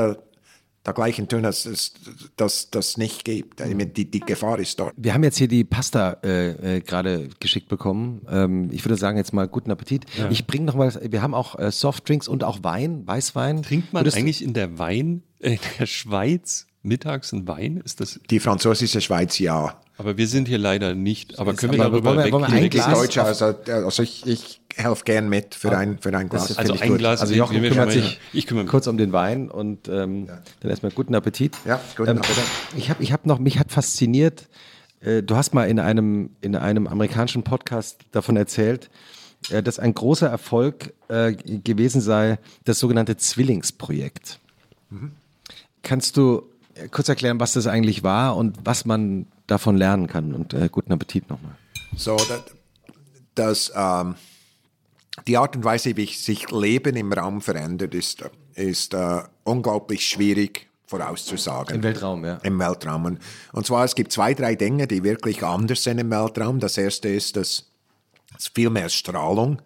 da, 0.85 0.93
dergleichen 0.95 1.29
tun, 1.29 1.43
dass 1.43 1.67
es 1.67 1.95
das, 2.37 2.71
das 2.71 2.97
nicht 2.97 3.25
gibt. 3.25 3.61
Die, 3.61 4.11
die 4.11 4.21
Gefahr 4.21 4.59
ist 4.59 4.79
dort. 4.79 4.95
Wir 4.97 5.15
haben 5.15 5.25
jetzt 5.25 5.39
hier 5.39 5.49
die 5.49 5.65
Pasta 5.65 6.19
äh, 6.23 6.77
äh, 6.77 6.81
gerade 6.81 7.29
geschickt 7.41 7.69
bekommen. 7.69 8.23
Ähm, 8.31 8.69
ich 8.71 8.85
würde 8.85 8.97
sagen, 8.97 9.17
jetzt 9.17 9.33
mal 9.33 9.49
guten 9.49 9.71
Appetit. 9.71 10.05
Ich 10.31 10.47
bringe 10.47 10.65
noch 10.67 10.75
mal, 10.75 10.93
wir 11.03 11.23
haben 11.23 11.35
auch 11.35 11.59
äh, 11.59 11.71
Softdrinks 11.71 12.29
und 12.29 12.45
auch 12.45 12.63
Wein, 12.63 13.07
Weißwein. 13.07 13.63
Trinkt 13.63 13.93
man 13.93 14.03
Würdest 14.03 14.17
eigentlich 14.17 14.43
in 14.43 14.55
der 14.55 14.79
Wein, 14.79 15.23
äh, 15.41 15.55
in 15.55 15.59
der 15.79 15.87
Schweiz 15.87 16.67
mittags 16.83 17.33
einen 17.33 17.49
Wein? 17.49 17.79
Ist 17.79 18.01
das? 18.01 18.21
Die 18.31 18.41
französische 18.41 19.01
Schweiz 19.01 19.39
ja. 19.39 19.81
Aber 19.97 20.17
wir 20.17 20.27
sind 20.27 20.49
hier 20.49 20.59
leider 20.59 20.95
nicht. 20.95 21.39
Aber 21.39 21.55
können 21.55 21.73
wir 21.75 21.81
aber 21.85 21.93
darüber 22.01 22.17
wollen 22.17 22.25
wir- 22.27 22.33
wollen 22.33 22.53
wir 22.53 22.59
ein 22.63 22.71
Glas 22.71 22.93
Deutsche, 22.99 23.23
auf- 23.23 23.29
also, 23.29 23.45
also 23.67 24.03
ich, 24.03 24.27
ich 24.27 24.61
helfe 24.75 25.05
gern 25.05 25.29
mit 25.29 25.55
für 25.55 25.77
ein, 25.77 25.99
für 25.99 26.17
ein 26.17 26.29
Glas. 26.29 26.57
Also 26.59 26.73
ein 26.73 26.89
gut. 26.89 26.99
Glas. 26.99 27.21
Also 27.21 27.33
Jochen 27.35 27.63
kümmert 27.63 27.93
sich 27.93 28.19
Ich 28.33 28.47
kümmere 28.47 28.65
mich. 28.65 28.71
kurz 28.73 28.89
um 28.89 28.97
den 28.99 29.13
Wein 29.13 29.51
und 29.51 29.87
ähm, 29.89 30.27
dann 30.61 30.71
erstmal 30.71 30.91
guten 30.91 31.15
Appetit. 31.15 31.57
Ja, 31.65 31.81
guten 31.97 32.11
ähm, 32.11 32.19
Appetit. 32.19 32.43
Ich 32.77 32.91
habe 32.91 33.03
ich 33.03 33.13
hab 33.13 33.25
noch, 33.25 33.39
mich 33.39 33.61
hat 33.61 33.71
fasziniert, 33.71 34.49
äh, 35.01 35.23
du 35.23 35.37
hast 35.37 35.55
mal 35.55 35.69
in 35.69 35.79
einem, 35.79 36.31
in 36.41 36.57
einem 36.57 36.89
amerikanischen 36.89 37.45
Podcast 37.45 37.99
davon 38.11 38.37
erzählt, 38.37 38.91
äh, 39.51 39.63
dass 39.63 39.79
ein 39.79 39.95
großer 39.95 40.27
Erfolg 40.27 40.93
äh, 41.07 41.35
gewesen 41.35 42.01
sei, 42.01 42.39
das 42.65 42.81
sogenannte 42.81 43.17
Zwillingsprojekt. 43.17 44.41
Kannst 45.83 46.17
du 46.17 46.43
äh, 46.75 46.89
kurz 46.89 47.09
erklären, 47.09 47.39
was 47.39 47.53
das 47.53 47.67
eigentlich 47.69 48.03
war 48.03 48.37
und 48.37 48.57
was 48.65 48.85
man 48.87 49.27
davon 49.47 49.77
lernen 49.77 50.07
kann? 50.07 50.35
Und 50.35 50.55
äh, 50.55 50.69
guten 50.71 50.93
Appetit 50.93 51.29
nochmal. 51.29 51.57
So, 51.97 52.17
das, 52.17 52.43
das, 53.35 53.73
ähm, 53.75 54.15
die 55.27 55.37
Art 55.37 55.57
und 55.57 55.65
Weise, 55.65 55.97
wie 55.97 56.07
sich 56.07 56.51
Leben 56.51 56.97
im 56.97 57.13
Raum 57.13 57.41
verändert, 57.41 57.95
ist, 57.95 58.25
ist 58.55 58.95
äh, 58.95 59.23
unglaublich 59.45 60.07
schwierig 60.07 60.69
vorauszusagen. 60.87 61.77
Im 61.77 61.83
Weltraum, 61.83 62.25
ja. 62.25 62.37
Im 62.43 62.59
Weltraum. 62.59 63.05
Und, 63.05 63.19
und 63.53 63.67
zwar, 63.67 63.85
es 63.85 63.95
gibt 63.95 64.13
zwei, 64.13 64.35
drei 64.35 64.55
Dinge, 64.55 64.87
die 64.87 65.03
wirklich 65.03 65.43
anders 65.43 65.83
sind 65.83 65.99
im 65.99 66.11
Weltraum. 66.11 66.61
Das 66.61 66.77
erste 66.77 67.09
ist, 67.09 67.37
dass 67.37 67.67
es 68.37 68.49
viel 68.49 68.71
mehr 68.71 68.89
Strahlung, 68.89 69.63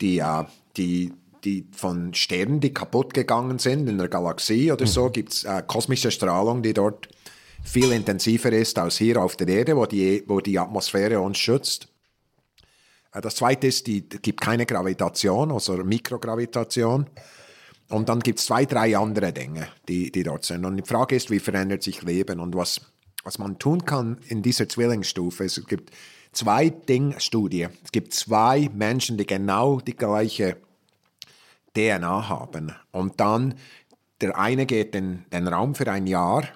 die, 0.00 0.18
äh, 0.18 0.44
die, 0.76 1.12
die 1.44 1.66
von 1.72 2.12
Sternen, 2.14 2.60
die 2.60 2.74
kaputt 2.74 3.14
gegangen 3.14 3.58
sind 3.58 3.88
in 3.88 3.98
der 3.98 4.08
Galaxie 4.08 4.72
oder 4.72 4.86
so, 4.86 5.10
gibt 5.10 5.32
es 5.32 5.44
äh, 5.44 5.62
kosmische 5.66 6.10
Strahlung, 6.10 6.62
die 6.62 6.74
dort 6.74 7.08
viel 7.66 7.92
intensiver 7.92 8.52
ist 8.52 8.78
als 8.78 8.96
hier 8.96 9.22
auf 9.22 9.36
der 9.36 9.48
Erde, 9.48 9.76
wo 9.76 9.86
die, 9.86 10.22
wo 10.26 10.40
die 10.40 10.58
Atmosphäre 10.58 11.20
uns 11.20 11.38
schützt. 11.38 11.88
Äh, 13.12 13.20
Das 13.20 13.36
zweite 13.36 13.66
ist, 13.66 13.86
die 13.86 14.06
es 14.10 14.22
gibt 14.22 14.40
keine 14.40 14.66
Gravitation, 14.66 15.50
also 15.50 15.72
Mikrogravitation. 15.74 17.06
Und 17.88 18.08
dann 18.08 18.20
gibt 18.20 18.38
es 18.38 18.46
zwei, 18.46 18.64
drei 18.64 18.96
andere 18.96 19.32
Dinge, 19.32 19.68
die, 19.88 20.10
die 20.10 20.22
dort 20.22 20.44
sind. 20.44 20.64
Und 20.64 20.76
die 20.76 20.82
Frage 20.82 21.14
ist, 21.14 21.30
wie 21.30 21.38
verändert 21.38 21.82
sich 21.82 22.02
Leben? 22.02 22.40
Und 22.40 22.56
was, 22.56 22.80
was 23.22 23.38
man 23.38 23.58
tun 23.58 23.84
kann 23.84 24.18
in 24.28 24.42
dieser 24.42 24.68
Zwillingsstufe, 24.68 25.44
es 25.44 25.64
gibt 25.66 25.92
zwei 26.32 26.70
Ding-Studien. 26.70 27.70
Es 27.84 27.92
gibt 27.92 28.12
zwei 28.12 28.70
Menschen, 28.74 29.18
die 29.18 29.26
genau 29.26 29.80
die 29.80 29.96
gleiche 29.96 30.56
DNA 31.76 32.28
haben. 32.28 32.74
Und 32.90 33.20
dann, 33.20 33.54
der 34.20 34.36
eine 34.36 34.66
geht 34.66 34.96
in 34.96 35.24
den 35.32 35.46
Raum 35.46 35.74
für 35.76 35.90
ein 35.90 36.08
Jahr 36.08 36.48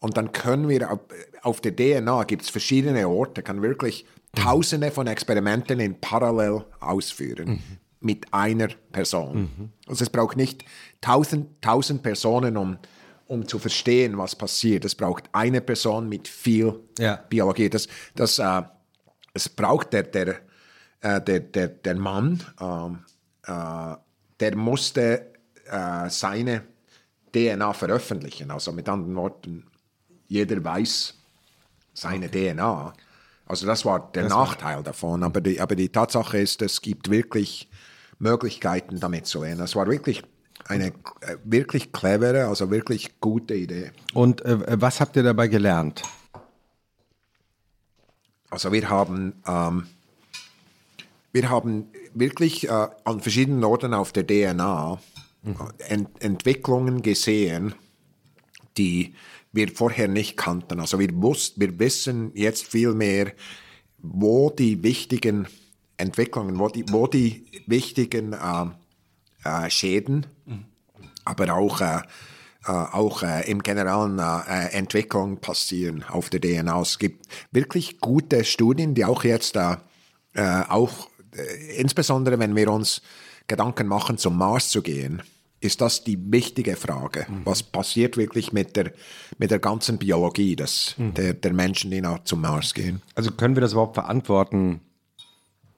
und 0.00 0.16
dann 0.16 0.32
können 0.32 0.68
wir 0.68 0.90
auf, 0.90 1.00
auf 1.42 1.60
der 1.60 1.76
DNA 1.76 2.24
gibt 2.24 2.42
es 2.42 2.50
verschiedene 2.50 3.08
Orte, 3.08 3.42
kann 3.42 3.62
wirklich 3.62 4.06
tausende 4.34 4.90
von 4.90 5.06
Experimenten 5.06 5.80
in 5.80 6.00
parallel 6.00 6.64
ausführen 6.80 7.62
mit 8.00 8.32
einer 8.32 8.68
Person. 8.92 9.72
Also 9.86 10.04
es 10.04 10.10
braucht 10.10 10.36
nicht 10.36 10.64
tausend, 11.00 11.60
tausend 11.60 12.02
Personen, 12.02 12.56
um, 12.56 12.78
um 13.26 13.46
zu 13.46 13.58
verstehen, 13.58 14.16
was 14.16 14.34
passiert. 14.34 14.84
Es 14.84 14.94
braucht 14.94 15.24
eine 15.32 15.60
Person 15.60 16.08
mit 16.08 16.26
viel 16.26 16.80
Ja. 16.98 17.16
Biologie. 17.28 17.68
Das, 17.68 17.88
das, 18.14 18.38
äh, 18.38 18.62
es 19.34 19.48
braucht 19.48 19.92
der, 19.92 20.04
der, 20.04 20.36
äh, 21.02 21.20
der, 21.20 21.40
der, 21.40 21.68
der 21.68 21.94
Mann, 21.96 22.42
ähm, 22.60 22.98
äh, 23.46 23.96
der 24.40 24.56
musste 24.56 25.32
äh, 25.70 26.08
seine 26.08 26.62
DNA 27.34 27.72
veröffentlichen. 27.74 28.50
Also 28.50 28.72
mit 28.72 28.88
anderen 28.88 29.14
Worten, 29.16 29.69
jeder 30.30 30.64
weiß 30.64 31.14
seine 31.92 32.30
DNA. 32.30 32.94
Also 33.46 33.66
das 33.66 33.84
war 33.84 34.10
der 34.12 34.28
Nachteil 34.28 34.82
davon. 34.82 35.24
Aber 35.24 35.40
die, 35.40 35.60
aber 35.60 35.74
die 35.74 35.88
Tatsache 35.88 36.38
ist, 36.38 36.62
es 36.62 36.80
gibt 36.80 37.10
wirklich 37.10 37.68
Möglichkeiten, 38.20 39.00
damit 39.00 39.26
zu 39.26 39.42
lernen. 39.42 39.60
Es 39.60 39.74
war 39.74 39.88
wirklich 39.88 40.22
eine 40.66 40.86
äh, 40.86 41.36
wirklich 41.42 41.92
clevere, 41.92 42.46
also 42.46 42.70
wirklich 42.70 43.20
gute 43.20 43.54
Idee. 43.54 43.90
Und 44.14 44.44
äh, 44.44 44.80
was 44.80 45.00
habt 45.00 45.16
ihr 45.16 45.24
dabei 45.24 45.48
gelernt? 45.48 46.02
Also 48.50 48.70
wir 48.70 48.88
haben, 48.88 49.42
ähm, 49.48 49.88
wir 51.32 51.50
haben 51.50 51.88
wirklich 52.14 52.68
äh, 52.68 52.88
an 53.04 53.20
verschiedenen 53.20 53.64
Orten 53.64 53.94
auf 53.94 54.12
der 54.12 54.26
DNA 54.26 55.00
äh, 55.44 55.92
Ent 55.92 56.22
Entwicklungen 56.22 57.02
gesehen, 57.02 57.74
die 58.76 59.14
wir 59.52 59.68
vorher 59.68 60.08
nicht 60.08 60.36
kannten. 60.36 60.80
Also 60.80 60.98
wir, 60.98 61.10
wussten, 61.22 61.60
wir 61.60 61.78
wissen 61.78 62.32
jetzt 62.34 62.66
viel 62.66 62.94
mehr, 62.94 63.32
wo 63.98 64.50
die 64.50 64.82
wichtigen 64.82 65.46
Entwicklungen, 65.96 66.58
wo 66.58 66.68
die, 66.68 66.84
wo 66.90 67.06
die 67.06 67.44
wichtigen 67.66 68.34
ähm, 68.42 68.72
äh, 69.44 69.68
Schäden, 69.70 70.26
aber 71.24 71.54
auch, 71.54 71.80
äh, 71.80 72.00
äh, 72.66 72.70
auch 72.70 73.22
äh, 73.22 73.50
im 73.50 73.62
generellen 73.62 74.18
äh, 74.18 74.22
äh, 74.22 74.72
Entwicklung 74.72 75.38
passieren 75.38 76.04
auf 76.04 76.30
der 76.30 76.40
DNA. 76.40 76.80
Es 76.80 76.98
gibt 76.98 77.26
wirklich 77.50 78.00
gute 78.00 78.44
Studien, 78.44 78.94
die 78.94 79.04
auch 79.04 79.24
jetzt 79.24 79.56
äh, 79.56 79.76
äh, 80.34 80.62
auch 80.68 81.08
äh, 81.34 81.76
insbesondere 81.76 82.38
wenn 82.38 82.54
wir 82.56 82.70
uns 82.70 83.02
Gedanken 83.46 83.86
machen, 83.86 84.16
zum 84.16 84.38
Mars 84.38 84.68
zu 84.68 84.82
gehen, 84.82 85.22
ist 85.60 85.80
das 85.80 86.04
die 86.04 86.18
wichtige 86.32 86.74
Frage. 86.74 87.26
Was 87.44 87.62
passiert 87.62 88.16
wirklich 88.16 88.52
mit 88.52 88.76
der, 88.76 88.92
mit 89.38 89.50
der 89.50 89.58
ganzen 89.58 89.98
Biologie 89.98 90.56
des, 90.56 90.94
der, 90.98 91.34
der 91.34 91.52
Menschen, 91.52 91.90
die 91.90 92.00
nach 92.00 92.24
zum 92.24 92.40
Mars 92.40 92.72
gehen? 92.74 93.02
Also 93.14 93.30
können 93.30 93.56
wir 93.56 93.60
das 93.60 93.72
überhaupt 93.72 93.94
verantworten, 93.94 94.80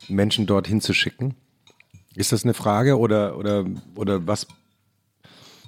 Menschen 0.09 0.47
dorthin 0.47 0.81
zu 0.81 0.95
schicken? 0.95 1.35
Ist 2.15 2.33
das 2.33 2.45
eine 2.45 2.55
Frage 2.55 2.99
oder, 2.99 3.37
oder, 3.37 3.67
oder 3.97 4.27
was? 4.27 4.47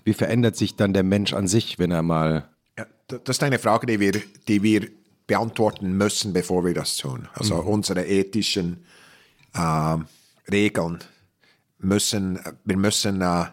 Wie 0.05 0.15
verändert 0.15 0.57
sich 0.57 0.77
dann 0.77 0.93
der 0.93 1.03
Mensch 1.03 1.33
an 1.33 1.49
sich, 1.49 1.79
wenn 1.79 1.91
er 1.91 2.03
mal. 2.03 2.49
Ja, 2.79 2.87
das 3.09 3.39
ist 3.39 3.43
eine 3.43 3.59
Frage, 3.59 3.87
die 3.87 4.01
wir, 4.01 4.13
die 4.47 4.63
wir 4.63 4.89
beantworten 5.27 5.97
müssen, 5.97 6.33
bevor 6.33 6.65
wir 6.65 6.75
das 6.75 6.99
tun. 6.99 7.29
Also 7.33 7.57
unsere 7.57 8.07
ethischen 8.07 8.85
äh, 9.55 9.97
Regeln 10.51 10.99
müssen, 11.79 12.39
wir 12.65 12.77
müssen 12.77 13.23
äh, 13.23 13.47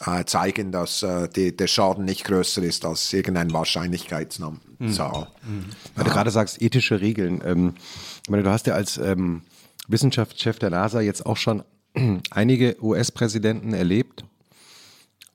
äh, 0.00 0.24
zeigen, 0.24 0.72
dass 0.72 1.02
äh, 1.02 1.28
die, 1.28 1.56
der 1.56 1.66
Schaden 1.66 2.04
nicht 2.04 2.24
größer 2.24 2.62
ist 2.62 2.84
als 2.84 3.12
irgendeine 3.12 3.52
Wahrscheinlichkeitszahl. 3.52 4.52
Mhm. 4.80 5.66
Weil 5.94 6.04
du 6.04 6.10
gerade 6.10 6.30
sagst, 6.30 6.60
ethische 6.60 7.00
Regeln. 7.00 7.40
Ähm, 7.44 7.74
ich 8.22 8.30
meine, 8.30 8.42
du 8.42 8.50
hast 8.50 8.66
ja 8.66 8.74
als 8.74 8.98
ähm, 8.98 9.42
Wissenschaftschef 9.88 10.58
der 10.58 10.70
NASA 10.70 11.00
jetzt 11.00 11.26
auch 11.26 11.36
schon 11.36 11.62
einige 12.30 12.76
US-Präsidenten 12.82 13.72
erlebt. 13.72 14.24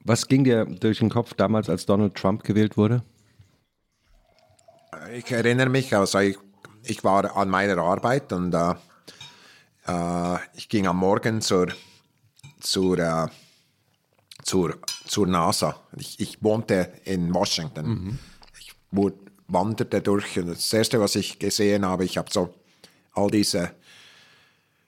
Was 0.04 0.28
ging 0.28 0.44
dir 0.44 0.66
durch 0.66 1.00
den 1.00 1.10
Kopf 1.10 1.34
damals, 1.34 1.70
als 1.70 1.86
Donald 1.86 2.16
Trump 2.16 2.44
gewählt 2.44 2.78
wurde? 2.78 3.04
Ich 5.14 5.32
erinnere 5.32 5.70
mich, 5.70 5.96
also 5.96 6.20
ich, 6.20 6.38
ich 6.84 7.04
war 7.04 7.38
an 7.38 7.50
meiner 7.50 7.78
Arbeit 7.78 8.34
und 8.34 8.54
äh, 8.54 8.74
äh, 9.88 10.38
ich 10.56 10.68
ging 10.70 10.88
am 10.88 10.98
Morgen 10.98 11.42
zur, 11.42 11.68
zur, 12.60 12.98
äh, 13.00 13.28
zur, 14.50 14.80
zur 15.06 15.28
NASA. 15.28 15.80
Ich, 15.96 16.20
ich 16.20 16.44
wohnte 16.44 16.92
in 17.06 17.32
Washington. 17.32 17.88
Mhm. 17.88 18.20
Ich 18.60 18.74
wanderte 19.48 20.02
durch 20.02 20.40
und 20.40 20.48
das 20.48 20.74
Erste, 20.74 21.00
was 21.00 21.16
ich 21.16 21.38
gesehen 21.38 21.86
habe, 21.86 22.04
ich 22.04 22.18
habe 22.18 22.32
so 22.32 22.56
all 23.14 23.30
diese, 23.30 23.72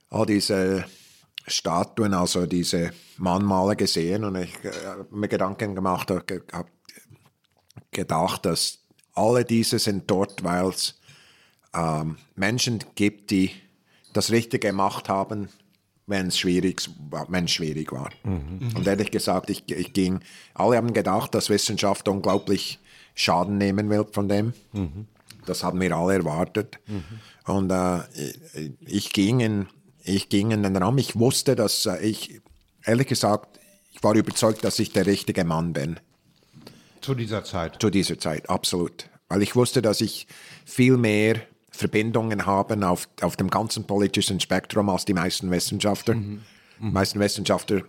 all 0.10 0.26
diese 0.26 0.86
Statuen, 1.46 2.16
also 2.16 2.48
diese 2.48 2.92
Mahnmale 3.18 3.76
gesehen 3.76 4.24
und 4.24 4.36
ich 4.36 4.54
äh, 4.64 4.72
habe 4.84 5.08
mir 5.12 5.28
Gedanken 5.28 5.76
gemacht, 5.76 6.10
habe 6.10 6.26
gedacht, 7.92 8.46
dass 8.48 8.80
alle 9.14 9.46
diese 9.46 9.78
sind 9.78 10.10
dort, 10.10 10.44
weil 10.44 10.70
es 10.70 11.00
ähm, 11.76 12.18
Menschen 12.36 12.84
gibt, 12.96 13.30
die 13.30 13.52
das 14.14 14.32
Richtige 14.32 14.70
gemacht 14.70 15.08
haben, 15.08 15.50
wenn 16.12 16.28
es 16.28 16.38
schwierig, 16.38 16.88
schwierig 17.48 17.92
war. 17.92 18.12
Mhm. 18.24 18.76
Und 18.76 18.86
ehrlich 18.86 19.10
gesagt, 19.10 19.50
ich, 19.50 19.70
ich 19.72 19.94
ging, 19.94 20.20
alle 20.54 20.78
haben 20.78 20.94
gedacht, 20.94 21.34
dass 21.34 21.50
Wissenschaft 21.50 22.08
unglaublich 22.08 22.80
Schaden 23.16 23.58
nehmen 23.58 23.90
wird 23.90 24.14
von 24.14 24.30
dem. 24.30 24.54
Mhm. 24.74 25.08
Das 25.46 25.64
haben 25.64 25.82
wir 25.82 25.96
alle 25.96 26.14
erwartet. 26.14 26.80
Mhm. 26.88 27.04
Und 27.46 27.72
äh, 27.72 28.00
ich, 28.14 28.76
ich, 28.86 29.14
ging 29.14 29.40
in, 29.40 29.68
ich 30.04 30.30
ging 30.30 30.52
in 30.52 30.64
den 30.64 30.78
Raum. 30.78 30.98
Ich 31.00 31.18
wusste, 31.18 31.56
dass 31.56 31.86
äh, 31.88 31.98
ich, 32.00 32.42
ehrlich 32.86 33.08
gesagt, 33.08 33.60
ich 33.92 34.04
war 34.04 34.16
überzeugt, 34.16 34.64
dass 34.64 34.80
ich 34.80 34.92
der 34.92 35.06
richtige 35.06 35.44
Mann 35.44 35.74
bin. 35.74 36.00
Zu 37.02 37.16
dieser 37.16 37.44
Zeit? 37.44 37.82
Zu 37.82 37.90
dieser 37.90 38.20
Zeit, 38.20 38.50
absolut. 38.50 39.10
Weil 39.28 39.42
ich 39.42 39.56
wusste, 39.56 39.82
dass 39.82 40.02
ich 40.02 40.28
viel 40.66 40.98
mehr 40.98 41.42
Verbindungen 41.82 42.45
habe 42.45 42.88
auf, 42.88 43.10
auf 43.22 43.36
dem 43.36 43.49
ganzen 43.49 43.86
politischen 43.86 44.40
Spektrum 44.40 44.90
als 44.90 45.03
die 45.03 45.14
meisten 45.14 45.49
Wissenschaftler. 45.52 46.16
Mhm. 46.16 46.41
Mhm. 46.80 46.88
Die 46.88 46.91
meisten 46.91 47.20
Wissenschaftler 47.20 47.82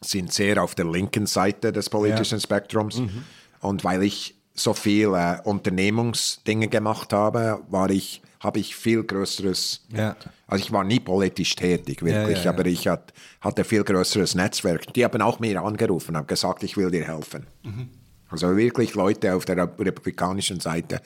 sind 0.00 0.32
sehr 0.32 0.62
auf 0.62 0.74
der 0.74 0.86
linken 0.86 1.26
Seite 1.26 1.72
des 1.72 1.88
politischen 1.88 2.38
ja. 2.38 2.42
Spektrums. 2.42 2.98
Mhm. 2.98 3.24
Und 3.60 3.84
weil 3.84 4.02
ich 4.02 4.34
so 4.54 4.74
viel 4.74 5.14
äh, 5.14 5.38
Unternehmungsdinge 5.44 6.68
gemacht 6.68 7.12
habe, 7.12 7.62
war 7.68 7.90
ich, 7.90 8.20
habe 8.40 8.58
ich 8.58 8.74
viel 8.74 9.04
größeres, 9.04 9.86
ja. 9.94 10.16
also 10.46 10.64
ich 10.64 10.72
war 10.72 10.82
nie 10.84 11.00
politisch 11.00 11.54
tätig, 11.54 12.02
wirklich, 12.02 12.38
ja, 12.38 12.44
ja, 12.44 12.50
aber 12.50 12.66
ich 12.66 12.88
hat, 12.88 13.12
hatte 13.40 13.64
viel 13.64 13.84
größeres 13.84 14.34
Netzwerk. 14.34 14.92
Die 14.94 15.04
haben 15.04 15.22
auch 15.22 15.38
mir 15.38 15.62
angerufen, 15.62 16.16
haben 16.16 16.26
gesagt, 16.26 16.62
ich 16.64 16.76
will 16.76 16.90
dir 16.90 17.04
helfen. 17.04 17.46
Mhm. 17.62 17.90
Also 18.28 18.56
wirklich 18.56 18.94
Leute 18.94 19.34
auf 19.34 19.44
der 19.44 19.56
republikanischen 19.78 20.60
Seite 20.60 21.00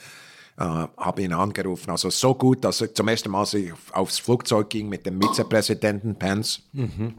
äh, 0.58 0.62
haben 0.64 1.20
ihn 1.22 1.32
angerufen. 1.32 1.90
Also 1.90 2.10
so 2.10 2.34
gut, 2.34 2.64
dass 2.64 2.80
er 2.80 2.94
zum 2.94 3.08
ersten 3.08 3.30
Mal 3.30 3.46
aufs 3.92 4.18
Flugzeug 4.18 4.70
ging 4.70 4.88
mit 4.88 5.06
dem 5.06 5.20
Vizepräsidenten 5.20 6.16
Pence. 6.16 6.62
Mhm. 6.72 7.14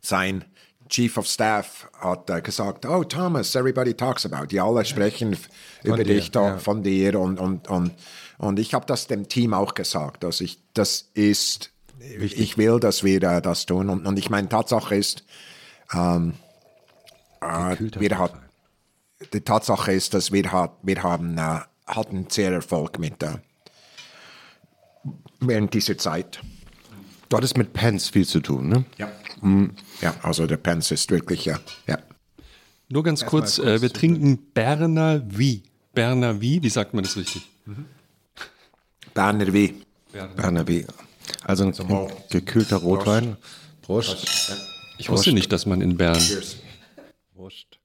Sein 0.00 0.44
Chief 0.88 1.16
of 1.16 1.26
Staff 1.26 1.88
hat 1.98 2.28
äh, 2.30 2.42
gesagt, 2.42 2.84
oh 2.84 3.04
Thomas, 3.04 3.54
everybody 3.54 3.94
talks 3.94 4.26
about. 4.26 4.46
Die 4.46 4.60
alle 4.60 4.84
sprechen 4.84 5.34
von 5.34 5.50
über 5.84 6.04
dir, 6.04 6.14
dich, 6.14 6.34
ja. 6.34 6.58
von 6.58 6.82
dir. 6.82 7.18
Und, 7.18 7.38
und, 7.38 7.68
und, 7.68 7.92
und 8.38 8.58
ich 8.58 8.74
habe 8.74 8.86
das 8.86 9.06
dem 9.06 9.28
Team 9.28 9.54
auch 9.54 9.74
gesagt. 9.74 10.24
dass 10.24 10.40
ich, 10.40 10.58
das 10.74 11.10
ist, 11.14 11.70
Wichtig. 11.98 12.40
ich 12.40 12.58
will, 12.58 12.80
dass 12.80 13.04
wir 13.04 13.22
äh, 13.22 13.40
das 13.40 13.66
tun. 13.66 13.88
Und, 13.88 14.06
und 14.06 14.18
ich 14.18 14.30
meine, 14.30 14.48
Tatsache 14.48 14.96
ist, 14.96 15.24
ähm, 15.94 16.34
äh, 17.40 17.76
wir 17.98 18.18
hat, 18.18 18.34
die 19.32 19.42
Tatsache 19.42 19.92
ist, 19.92 20.14
dass 20.14 20.32
wir, 20.32 20.50
hat, 20.50 20.72
wir 20.82 21.02
haben, 21.02 21.38
äh, 21.38 21.60
hatten 21.96 22.26
sehr 22.28 22.52
Erfolg 22.52 22.98
mit 22.98 23.22
äh, 23.22 23.38
während 25.40 25.74
dieser 25.74 25.98
Zeit. 25.98 26.40
Du 27.28 27.36
hattest 27.36 27.56
mit 27.56 27.72
Pence 27.72 28.08
viel 28.08 28.26
zu 28.26 28.40
tun, 28.40 28.68
ne? 28.68 28.84
Ja. 28.98 29.10
Mhm. 29.40 29.72
Ja, 30.00 30.14
also 30.22 30.46
der 30.46 30.56
Pence 30.56 30.90
ist 30.90 31.10
wirklich, 31.10 31.44
ja. 31.44 31.58
ja. 31.86 31.98
Nur 32.88 33.04
ganz 33.04 33.24
kurz, 33.24 33.56
kurz 33.56 33.66
äh, 33.66 33.82
wir 33.82 33.92
trinken 33.92 34.38
Berner 34.52 35.22
Wie. 35.26 35.62
Berner 35.94 36.40
Wie, 36.40 36.62
wie 36.62 36.68
sagt 36.68 36.92
man 36.94 37.04
das 37.04 37.16
richtig? 37.16 37.48
Mhm. 37.66 37.86
Berner 39.14 39.52
Wie. 39.52 39.82
Berner 40.36 40.66
Wie. 40.66 40.86
Also 41.44 41.64
ein 41.64 42.10
gekühlter 42.30 42.78
Rotwein. 42.78 43.36
Prost. 43.82 44.10
Prost. 44.10 44.52
Ich 44.98 45.06
Prost. 45.06 45.18
wusste 45.18 45.32
nicht, 45.32 45.52
dass 45.52 45.66
man 45.66 45.80
in 45.80 45.96
Bern. 45.96 46.18
Cheers. 46.18 46.56
Prost. 47.34 47.78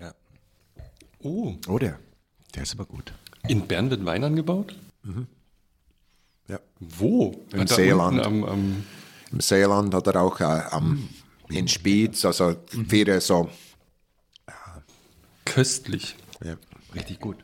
Ja. 0.00 0.14
Oh. 1.22 1.54
Oh, 1.68 1.78
der. 2.56 2.62
Ist 2.62 2.74
aber 2.74 2.86
gut. 2.86 3.12
In 3.48 3.66
Bern 3.66 3.90
wird 3.90 4.04
Wein 4.04 4.24
angebaut? 4.24 4.74
Mhm. 5.02 5.26
Ja. 6.48 6.58
Wo? 6.80 7.44
Im 7.52 7.66
Seeland. 7.66 8.24
Am, 8.24 8.44
am 8.44 8.84
Im 9.32 9.40
Seeland 9.40 9.94
oder 9.94 10.20
auch 10.20 10.40
äh, 10.40 10.44
am, 10.44 11.08
in 11.48 11.68
Spiez, 11.68 12.24
also 12.24 12.56
viele 12.88 13.20
so. 13.20 13.50
Köstlich. 15.44 16.16
Ja. 16.44 16.56
Richtig 16.94 17.20
gut. 17.20 17.36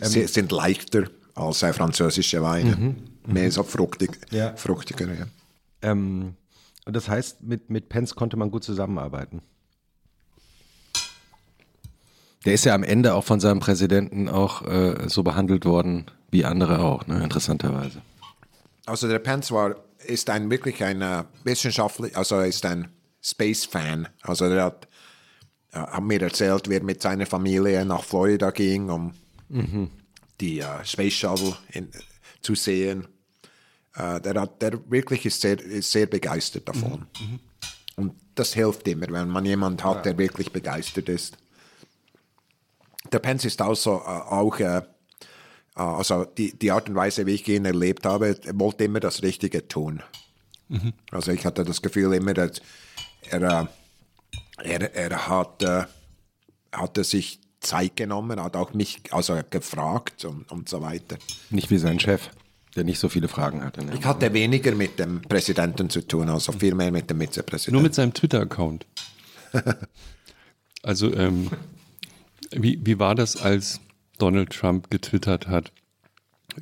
Sie 0.00 0.20
ähm, 0.20 0.28
sind 0.28 0.52
leichter 0.52 1.04
als 1.34 1.62
äh, 1.62 1.72
französische 1.72 2.42
Weine. 2.42 2.76
Mhm. 2.76 2.96
Mehr 3.32 3.50
so 3.50 3.62
fruchtig, 3.62 4.18
ja. 4.30 4.54
fruchtiger. 4.56 5.12
Ja. 5.12 5.26
Ähm, 5.82 6.34
und 6.84 6.94
das 6.94 7.08
heißt, 7.08 7.42
mit, 7.42 7.70
mit 7.70 7.88
Pence 7.88 8.14
konnte 8.14 8.36
man 8.36 8.50
gut 8.50 8.62
zusammenarbeiten. 8.62 9.42
Der 12.46 12.54
ist 12.54 12.64
ja 12.64 12.74
am 12.74 12.84
Ende 12.84 13.14
auch 13.14 13.24
von 13.24 13.40
seinem 13.40 13.58
Präsidenten 13.58 14.28
auch 14.28 14.62
äh, 14.62 15.08
so 15.08 15.24
behandelt 15.24 15.64
worden 15.64 16.06
wie 16.30 16.44
andere 16.44 16.78
auch, 16.78 17.04
ne? 17.08 17.22
interessanterweise. 17.22 18.00
Also 18.86 19.08
der 19.08 19.18
Pence 19.18 19.50
war, 19.50 19.74
ist 20.04 20.30
ein 20.30 20.48
wirklich 20.48 20.82
ein 20.84 21.02
uh, 21.02 21.24
Wissenschaftler, 21.42 22.10
also 22.14 22.36
er 22.36 22.46
ist 22.46 22.64
ein 22.64 22.88
Space-Fan. 23.20 24.08
Also 24.22 24.44
er 24.44 24.62
hat, 24.62 24.86
uh, 25.74 25.78
hat 25.78 26.02
mir 26.04 26.22
erzählt, 26.22 26.68
wie 26.70 26.76
er 26.76 26.84
mit 26.84 27.02
seiner 27.02 27.26
Familie 27.26 27.84
nach 27.84 28.04
Florida 28.04 28.50
ging, 28.50 28.90
um 28.90 29.12
mhm. 29.48 29.90
die 30.40 30.62
uh, 30.62 30.84
Space 30.84 31.14
Shuttle 31.14 31.56
in, 31.72 31.88
zu 32.42 32.54
sehen. 32.54 33.08
der, 33.96 34.40
hat, 34.40 34.62
der 34.62 34.78
wirklich 34.88 35.26
ist 35.26 35.40
sehr, 35.40 35.58
ist 35.58 35.90
sehr 35.90 36.06
begeistert 36.06 36.68
davon. 36.68 37.06
Mhm. 37.18 37.26
mhm. 37.26 37.40
Und 37.96 38.12
das 38.36 38.52
hilft 38.52 38.86
immer, 38.86 39.06
wenn 39.08 39.28
man 39.28 39.44
jemanden 39.44 39.82
hat, 39.82 39.96
ja. 39.96 40.02
der 40.02 40.18
wirklich 40.18 40.52
begeistert 40.52 41.08
ist. 41.08 41.38
Der 43.12 43.18
Pence 43.18 43.44
ist 43.44 43.60
also 43.60 44.00
auch 44.02 44.58
äh, 44.58 44.82
also 45.76 46.24
die, 46.24 46.58
die 46.58 46.70
Art 46.72 46.88
und 46.88 46.94
Weise, 46.94 47.26
wie 47.26 47.34
ich 47.34 47.46
ihn 47.48 47.66
erlebt 47.66 48.06
habe, 48.06 48.38
er 48.42 48.58
wollte 48.58 48.84
immer 48.84 49.00
das 49.00 49.22
Richtige 49.22 49.68
tun. 49.68 50.02
Mhm. 50.68 50.94
Also 51.10 51.32
ich 51.32 51.44
hatte 51.44 51.64
das 51.64 51.82
Gefühl 51.82 52.14
immer, 52.14 52.34
dass 52.34 52.62
er, 53.30 53.68
äh, 54.62 54.68
er, 54.68 54.94
er 54.94 55.28
hat, 55.28 55.62
äh, 55.62 55.84
hatte 56.72 57.04
sich 57.04 57.40
Zeit 57.60 57.96
genommen, 57.96 58.42
hat 58.42 58.56
auch 58.56 58.72
mich 58.72 59.02
also 59.10 59.38
gefragt 59.50 60.24
und, 60.24 60.50
und 60.50 60.68
so 60.68 60.80
weiter. 60.80 61.18
Nicht 61.50 61.70
wie 61.70 61.78
sein 61.78 62.00
Chef, 62.00 62.30
der 62.74 62.84
nicht 62.84 62.98
so 62.98 63.08
viele 63.08 63.28
Fragen 63.28 63.62
hatte. 63.62 63.84
Ne? 63.84 63.94
Ich 63.98 64.04
hatte 64.04 64.32
weniger 64.32 64.74
mit 64.74 64.98
dem 64.98 65.20
Präsidenten 65.22 65.90
zu 65.90 66.06
tun, 66.06 66.28
also 66.30 66.52
viel 66.52 66.74
mehr 66.74 66.90
mit 66.90 67.10
dem 67.10 67.20
Vizepräsidenten. 67.20 67.74
Nur 67.74 67.82
mit 67.82 67.94
seinem 67.94 68.14
Twitter-Account. 68.14 68.86
also 70.82 71.12
ähm, 71.12 71.50
wie, 72.50 72.78
wie 72.84 72.98
war 72.98 73.14
das, 73.14 73.36
als 73.36 73.80
Donald 74.18 74.50
Trump 74.50 74.90
getwittert 74.90 75.48
hat. 75.48 75.72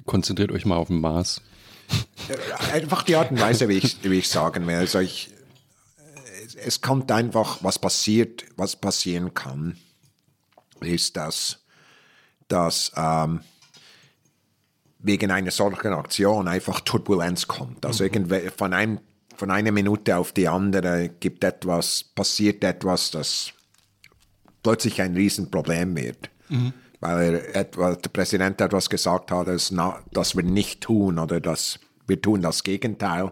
Konzentriert 0.06 0.50
euch 0.52 0.64
mal 0.64 0.76
auf 0.76 0.88
den 0.88 1.00
Mars. 1.00 1.40
Einfach 2.72 3.02
die 3.02 3.16
Art 3.16 3.30
und 3.30 3.40
Weise, 3.40 3.68
wie 3.68 3.78
ich, 3.78 4.02
wie 4.02 4.18
ich 4.18 4.28
sagen 4.28 4.66
will. 4.66 4.76
Also 4.76 4.98
ich, 4.98 5.30
es 6.56 6.80
kommt 6.80 7.12
einfach, 7.12 7.58
was 7.62 7.78
passiert, 7.78 8.44
was 8.56 8.76
passieren 8.76 9.34
kann, 9.34 9.76
ist, 10.80 11.16
dass, 11.16 11.60
dass 12.48 12.92
ähm, 12.96 13.40
wegen 14.98 15.30
einer 15.30 15.50
solchen 15.50 15.92
Aktion 15.92 16.48
einfach 16.48 16.80
Turbulenz 16.80 17.46
kommt. 17.46 17.84
Also 17.84 18.04
mhm. 18.04 18.50
von, 18.56 18.72
einem, 18.72 19.00
von 19.36 19.50
einer 19.50 19.70
Minute 19.70 20.16
auf 20.16 20.32
die 20.32 20.48
andere 20.48 21.08
gibt 21.08 21.44
etwas, 21.44 22.02
passiert 22.02 22.64
etwas, 22.64 23.10
das 23.10 23.52
plötzlich 24.64 25.00
ein 25.00 25.14
Riesenproblem 25.14 25.94
wird. 25.94 26.30
Mhm 26.48 26.72
weil 27.00 27.34
er 27.34 27.56
etwa, 27.56 27.94
der 27.94 28.08
Präsident 28.08 28.62
etwas 28.62 28.88
gesagt 28.88 29.30
hat, 29.30 29.46
dass, 29.46 29.70
na, 29.70 30.02
dass 30.12 30.36
wir 30.36 30.42
nicht 30.42 30.80
tun 30.80 31.18
oder 31.18 31.38
dass 31.38 31.78
wir 32.06 32.18
tun 32.22 32.40
das 32.40 32.64
Gegenteil, 32.64 33.30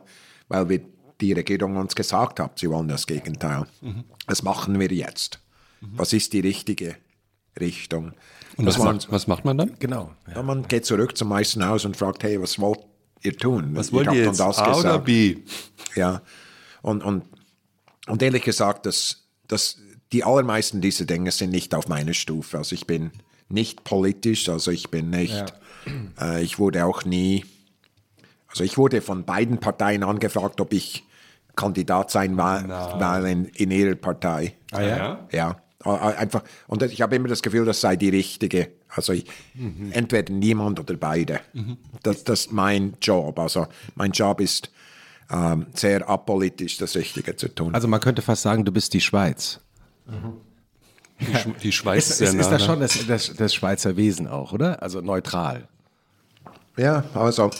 weil 0.48 0.68
wir 0.68 0.82
die 1.22 1.32
Regierung 1.32 1.78
uns 1.78 1.94
gesagt 1.94 2.38
hat, 2.38 2.58
sie 2.58 2.68
wollen 2.68 2.88
das 2.88 3.06
Gegenteil. 3.06 3.64
Mhm. 3.80 4.04
Das 4.26 4.42
machen 4.42 4.78
wir 4.78 4.92
jetzt. 4.92 5.40
Was 5.94 6.12
ist 6.12 6.32
die 6.32 6.40
richtige 6.40 6.96
Richtung? 7.58 8.12
Und 8.56 8.66
Das 8.66 8.78
was 8.78 8.84
macht, 8.84 9.10
was 9.10 9.26
macht 9.26 9.44
man 9.44 9.58
dann? 9.58 9.76
Genau. 9.78 10.12
Ja, 10.32 10.42
man 10.42 10.68
geht 10.68 10.84
zurück 10.84 11.16
zum 11.16 11.28
meisten 11.28 11.64
Haus 11.66 11.84
und 11.84 11.96
fragt, 11.96 12.22
hey, 12.22 12.40
was 12.40 12.58
wollt 12.58 12.80
ihr 13.22 13.36
tun? 13.36 13.70
Was 13.74 13.92
wollt 13.92 14.12
ihr 14.12 14.24
dann 14.26 14.34
jetzt? 14.34 14.40
A 14.40 14.78
oder 14.78 14.98
B? 14.98 15.38
Ja, 15.96 16.22
und, 16.82 17.02
und, 17.02 17.24
und 18.06 18.22
ehrlich 18.22 18.42
gesagt, 18.42 18.86
das, 18.86 19.24
das, 19.48 19.78
die 20.12 20.24
allermeisten 20.24 20.80
dieser 20.80 21.04
Dinge 21.04 21.30
sind 21.30 21.50
nicht 21.50 21.74
auf 21.74 21.88
meiner 21.88 22.14
Stufe. 22.14 22.58
Also 22.58 22.74
ich 22.74 22.86
bin 22.86 23.10
nicht 23.48 23.84
politisch, 23.84 24.48
also 24.48 24.70
ich 24.70 24.90
bin 24.90 25.10
nicht, 25.10 25.54
äh, 26.20 26.42
ich 26.42 26.58
wurde 26.58 26.84
auch 26.84 27.04
nie, 27.04 27.44
also 28.48 28.64
ich 28.64 28.78
wurde 28.78 29.00
von 29.00 29.24
beiden 29.24 29.58
Parteien 29.58 30.02
angefragt, 30.02 30.60
ob 30.60 30.72
ich 30.72 31.04
Kandidat 31.56 32.10
sein 32.10 32.36
war, 32.36 32.66
war 32.68 33.26
in, 33.26 33.44
in 33.46 33.70
ihrer 33.70 33.94
Partei. 33.94 34.54
Ah 34.70 34.82
ja? 34.82 35.28
Ja, 35.32 35.60
einfach. 35.84 36.42
Und 36.66 36.82
ich 36.82 37.02
habe 37.02 37.16
immer 37.16 37.28
das 37.28 37.42
Gefühl, 37.42 37.66
das 37.66 37.80
sei 37.80 37.96
die 37.96 38.08
richtige. 38.08 38.68
Also 38.88 39.12
ich, 39.12 39.26
entweder 39.90 40.32
niemand 40.32 40.80
oder 40.80 40.94
beide. 40.94 41.40
Das, 42.02 42.24
das 42.24 42.40
ist 42.40 42.52
mein 42.52 42.94
Job. 43.02 43.38
Also 43.38 43.66
mein 43.94 44.12
Job 44.12 44.40
ist 44.40 44.70
ähm, 45.30 45.66
sehr 45.74 46.08
apolitisch, 46.08 46.76
das 46.78 46.94
Richtige 46.94 47.36
zu 47.36 47.48
tun. 47.48 47.74
Also 47.74 47.88
man 47.88 48.00
könnte 48.00 48.22
fast 48.22 48.42
sagen, 48.42 48.64
du 48.64 48.72
bist 48.72 48.92
die 48.94 49.00
Schweiz. 49.00 49.60
Die, 51.20 51.34
Sch 51.34 51.46
die 51.62 51.72
Schweiz 51.72 52.10
ist 52.10 52.20
Ist, 52.20 52.34
ist, 52.34 52.50
das 52.50 52.62
ne? 52.62 52.66
schon 52.66 52.80
das, 52.80 53.06
das, 53.06 53.32
das 53.34 53.54
Schweizer 53.54 53.96
Wesen 53.96 54.26
auch, 54.26 54.52
oder? 54.52 54.82
Also 54.82 55.00
neutral. 55.00 55.68
ja, 56.76 57.04
also 57.14 57.50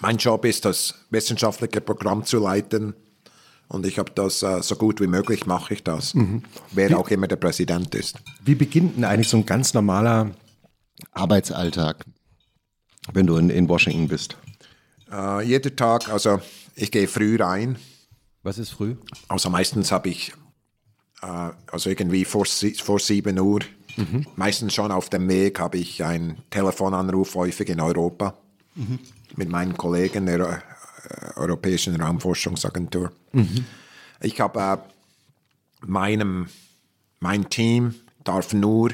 mein 0.00 0.16
Job 0.16 0.44
ist, 0.44 0.64
das 0.64 0.94
wissenschaftliche 1.10 1.80
Programm 1.80 2.24
zu 2.24 2.38
leiten. 2.38 2.94
Und 3.68 3.86
ich 3.86 3.98
habe 3.98 4.10
das 4.14 4.42
äh, 4.42 4.62
so 4.62 4.74
gut 4.74 5.00
wie 5.00 5.06
möglich 5.06 5.46
mache 5.46 5.74
ich 5.74 5.84
das. 5.84 6.14
Wer 6.72 6.98
auch 6.98 7.08
immer 7.10 7.28
der 7.28 7.36
Präsident 7.36 7.94
ist. 7.94 8.16
Wie 8.44 8.56
beginnt 8.56 8.96
denn 8.96 9.04
eigentlich 9.04 9.28
so 9.28 9.36
ein 9.36 9.46
ganz 9.46 9.74
normaler 9.74 10.32
Arbeitsalltag, 11.12 12.04
wenn 13.12 13.26
du 13.26 13.36
in, 13.36 13.48
in 13.48 13.68
Washington 13.68 14.08
bist? 14.08 14.36
Äh, 15.12 15.46
jeder 15.46 15.74
Tag, 15.76 16.08
also 16.08 16.40
ich 16.74 16.90
gehe 16.90 17.06
früh 17.06 17.36
rein. 17.36 17.78
Was 18.42 18.58
ist 18.58 18.70
früh? 18.70 18.96
Also 19.28 19.50
meistens 19.50 19.92
habe 19.92 20.08
ich, 20.08 20.32
äh, 21.22 21.50
also 21.70 21.90
irgendwie 21.90 22.24
vor, 22.24 22.46
vor 22.46 22.98
7 22.98 23.38
Uhr, 23.38 23.60
meistens 24.36 24.74
schon 24.74 24.90
auf 24.92 25.10
dem 25.10 25.28
Weg, 25.28 25.58
habe 25.60 25.78
ich 25.78 26.02
einen 26.04 26.38
Telefonanruf 26.50 27.34
häufig 27.34 27.68
in 27.68 27.80
Europa 27.80 28.34
mit 29.36 29.48
meinen 29.48 29.76
Kollegen 29.76 30.26
der 30.26 30.40
äh, 30.40 31.36
Europäischen 31.36 32.00
Raumforschungsagentur. 32.00 33.12
Ich 34.20 34.40
habe 34.40 34.60
äh, 34.60 35.86
meinem, 35.86 36.48
mein 37.18 37.48
Team 37.50 37.94
darf 38.24 38.52
nur 38.52 38.90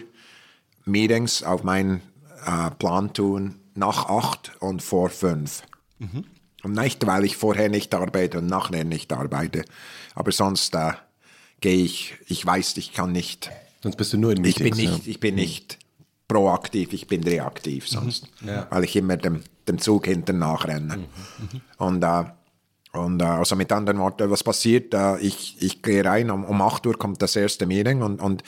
Meetings 0.85 1.43
auf 1.43 1.63
meinen 1.63 2.01
äh, 2.47 2.71
Plan 2.79 3.13
tun 3.13 3.57
nach 3.75 4.09
acht 4.09 4.53
und 4.61 4.83
vor 4.83 5.11
fünf. 5.11 5.63
Und 5.99 6.25
nicht, 6.73 7.07
weil 7.07 7.25
ich 7.25 7.37
vorher 7.37 7.69
nicht 7.69 7.95
arbeite 7.95 8.39
und 8.39 8.47
nachher 8.47 8.85
nicht 8.85 9.13
arbeite. 9.13 9.65
Aber 10.15 10.33
sonst 10.33 10.75
äh, 10.75 10.93
gehe 11.61 11.85
ich, 11.85 12.15
ich 12.27 12.45
weiß, 12.45 12.77
ich 12.77 12.93
kann 12.93 13.13
nicht, 13.13 13.51
Sonst 13.83 13.97
bist 13.97 14.13
du 14.13 14.19
nur 14.19 14.33
in 14.33 14.45
ich 14.45 14.59
Meetings. 14.59 14.77
bin 14.77 14.91
nicht, 14.91 15.07
ich 15.07 15.21
bin 15.21 15.35
nicht 15.37 15.79
proaktiv, 16.29 16.93
ich 16.93 17.07
bin 17.07 17.23
reaktiv 17.23 17.89
sonst. 17.89 18.29
Ja. 18.45 18.67
Weil 18.71 18.85
ich 18.85 18.97
immer 18.97 19.17
dem, 19.17 19.43
dem 19.69 19.79
Zug 19.79 20.07
hinten 20.07 20.39
nachrenne. 20.39 21.05
Und, 21.79 22.03
äh, 22.03 22.25
und 22.93 23.21
äh, 23.21 23.25
also 23.25 23.57
mit 23.57 23.71
anderen 23.73 23.99
Worten, 23.99 24.31
was 24.31 24.43
passiert? 24.43 24.95
Äh, 24.95 25.19
ich, 25.19 25.57
ich 25.61 25.83
gehe 25.83 26.05
rein, 26.05 26.31
um, 26.31 26.45
um 26.45 26.61
8 26.61 26.87
Uhr 26.87 26.99
kommt 26.99 27.23
das 27.23 27.37
erste 27.37 27.67
Meeting 27.67 28.03
und, 28.03 28.21
und 28.21 28.43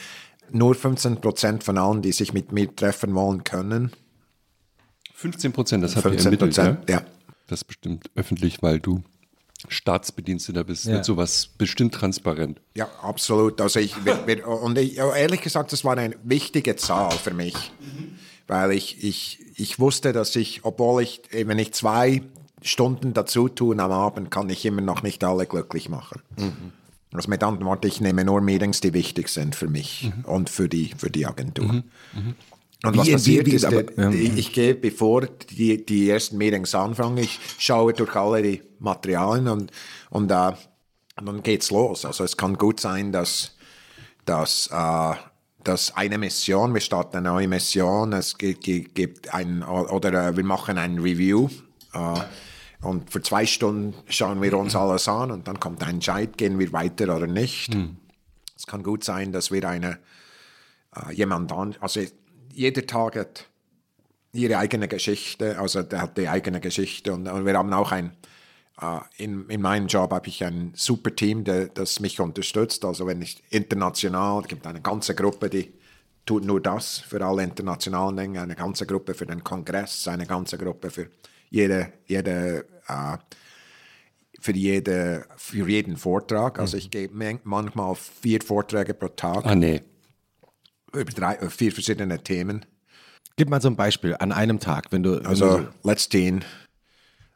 nur 0.51 0.75
15 0.75 1.21
Prozent 1.21 1.63
von 1.63 1.79
allen, 1.79 2.03
die 2.03 2.13
sich 2.13 2.33
mit 2.33 2.53
mir 2.53 2.75
treffen 2.75 3.15
wollen, 3.15 3.45
können. 3.45 3.93
15 5.15 5.53
Prozent, 5.53 5.85
das 5.85 5.97
habt 5.97 6.07
ihr 6.07 6.13
15 6.13 6.27
ermittelt, 6.27 6.57
ja? 6.57 6.65
Prozent, 6.65 6.91
ja. 6.91 7.03
Das 7.49 7.65
bestimmt 7.65 8.11
öffentlich, 8.15 8.63
weil 8.63 8.79
du 8.79 9.03
Staatsbediensteter 9.69 10.63
bist. 10.63 10.85
Ja. 10.85 10.93
Wird 10.93 11.05
sowas 11.05 11.51
bestimmt 11.59 11.95
transparent. 11.95 12.61
Ja, 12.77 12.89
absolut. 13.03 13.61
Also 13.61 13.81
ich, 13.81 13.97
und 14.47 14.79
ich, 14.79 14.99
ehrlich 14.99 15.41
gesagt, 15.41 15.73
das 15.73 15.85
war 15.85 15.97
eine 15.97 16.15
wichtige 16.23 16.77
Zahl 16.77 17.11
für 17.11 17.35
mich, 17.35 17.73
weil 18.47 18.71
ich, 18.71 19.03
ich, 19.03 19.41
ich 19.57 19.81
wusste, 19.81 20.13
dass 20.13 20.37
ich, 20.37 20.61
obwohl 20.65 21.03
ich, 21.03 21.23
wenn 21.33 21.59
ich 21.59 21.73
zwei 21.73 22.23
Stunden 22.63 23.15
dazu 23.15 23.49
tun 23.49 23.81
am 23.81 23.91
Abend, 23.91 24.31
kann 24.31 24.49
ich 24.49 24.65
immer 24.65 24.83
noch 24.83 25.03
nicht 25.03 25.25
alle 25.25 25.47
glücklich 25.47 25.89
machen. 25.89 26.23
Also 27.13 27.29
mit 27.29 27.43
anderen 27.43 27.67
Worten, 27.67 27.87
ich 27.89 28.01
nehme 28.01 28.25
nur 28.25 28.41
Meetings, 28.41 28.81
die 28.81 28.93
wichtig 28.93 29.29
sind 29.29 29.57
für 29.57 29.69
mich 29.69 30.13
und 30.25 30.51
für 30.51 30.69
die, 30.69 30.95
für 30.97 31.11
die 31.11 31.27
Agentur. 31.27 31.83
Und 32.85 32.97
was 32.97 33.09
Wie- 33.09 33.13
passiert 33.13 33.47
wie- 33.47 33.51
wie- 33.53 33.57
ist, 33.57 33.65
aber- 33.65 33.99
äh, 33.99 34.15
ich, 34.15 34.37
ich 34.39 34.53
gehe, 34.53 34.75
bevor 34.75 35.23
die, 35.27 35.85
die 35.85 36.09
ersten 36.11 36.39
Meetings 36.39 36.75
anfangen, 36.75 37.19
ich 37.19 37.41
schaue 37.59 37.93
durch 37.93 38.15
alle 38.15 38.43
die 38.43 38.63
Materialien 38.79 39.49
und, 39.49 39.73
und, 40.11 40.31
äh, 40.31 40.53
und 41.19 41.27
dann 41.27 41.43
geht's 41.43 41.71
los. 41.73 42.05
Also 42.05 42.23
es 42.23 42.37
kann 42.37 42.55
gut 42.57 42.79
sein, 42.79 43.11
dass, 43.11 43.57
dass, 44.25 44.69
äh, 44.73 45.15
dass 45.65 45.97
eine 45.97 46.19
Mission, 46.19 46.73
wir 46.73 46.81
starten 46.81 47.17
eine 47.17 47.29
neue 47.31 47.49
Mission, 47.49 48.13
es 48.13 48.39
gibt, 48.39 48.63
gibt 48.63 49.35
ein, 49.35 49.65
oder 49.65 50.29
äh, 50.29 50.37
wir 50.37 50.45
machen 50.45 50.79
ein 50.79 50.99
Review. 51.01 51.49
Äh, 51.93 52.21
und 52.81 53.11
für 53.11 53.21
zwei 53.23 53.45
Stunden 53.45 53.95
schauen 54.09 54.41
wir 54.41 54.57
uns 54.57 54.77
alles 54.77 55.09
an 55.09 55.33
und 55.33 55.49
dann 55.49 55.59
kommt 55.59 55.83
ein 55.83 55.95
Entscheid, 55.97 56.39
gehen 56.39 56.61
wir 56.61 56.73
weiter 56.73 57.17
oder 57.17 57.27
nicht. 57.27 57.77
Es 58.57 58.69
kann 58.69 58.85
gut 58.85 59.03
sein, 59.03 59.33
dass 59.33 59.51
wir 59.51 59.69
eine, 59.69 59.99
äh, 60.95 61.13
jemand 61.13 61.51
an, 61.51 61.75
also 61.81 62.01
jeder 62.59 62.85
Tag 62.87 63.15
hat 63.17 63.47
ihre 64.33 64.59
eigene 64.59 64.89
Geschichte, 64.89 65.59
also 65.59 65.83
der 65.83 66.03
hat 66.03 66.19
die 66.19 66.29
eigene 66.29 66.61
Geschichte 66.61 67.13
und, 67.13 67.29
und 67.29 67.47
wir 67.47 67.55
haben 67.57 67.73
auch 67.73 67.93
ein, 67.93 68.13
äh, 68.81 68.99
in, 69.17 69.49
in 69.49 69.63
meinem 69.63 69.87
Job 69.87 70.11
habe 70.13 70.29
ich 70.29 70.43
ein 70.45 70.73
super 70.75 71.15
Team, 71.15 71.45
der, 71.45 71.67
das 71.69 72.01
mich 72.01 72.19
unterstützt, 72.21 72.85
also 72.85 73.07
wenn 73.07 73.23
ich 73.23 73.43
international, 73.51 74.43
es 74.43 74.49
gibt 74.49 74.67
eine 74.67 74.81
ganze 74.81 75.15
Gruppe, 75.15 75.49
die 75.49 75.73
tut 76.27 76.45
nur 76.45 76.61
das 76.61 76.99
für 76.99 77.25
alle 77.25 77.45
internationalen 77.45 78.17
Dinge, 78.17 78.43
eine 78.43 78.57
ganze 78.57 78.87
Gruppe 78.87 79.15
für 79.15 79.25
den 79.27 79.43
Kongress, 79.45 80.09
eine 80.09 80.27
ganze 80.27 80.59
Gruppe 80.59 80.91
für 80.91 81.09
jede, 81.51 81.93
jede 82.07 82.67
äh, 82.89 83.17
für, 84.41 84.53
jede, 84.53 85.27
für 85.37 85.69
jeden 85.69 85.97
Vortrag. 85.97 86.59
Also 86.59 86.77
ich 86.77 86.91
gebe 86.91 87.15
man- 87.17 87.41
manchmal 87.45 87.95
vier 87.95 88.41
Vorträge 88.43 88.95
pro 88.95 89.09
Tag 89.09 89.47
Ah, 89.47 89.55
nee. 89.55 89.81
Über 90.93 91.13
drei, 91.13 91.37
über 91.37 91.51
vier 91.51 91.73
verschiedene 91.73 92.23
Themen. 92.23 92.65
Gib 93.37 93.51
mal 93.51 93.61
so 93.61 93.69
ein 93.69 93.77
Beispiel 93.77 94.17
an 94.19 94.33
einem 94.33 94.59
Tag, 94.59 94.91
wenn 94.91 95.03
du. 95.03 95.17
Wenn 95.17 95.27
Also 95.27 95.59
du 95.59 95.69
letztens 95.85 96.45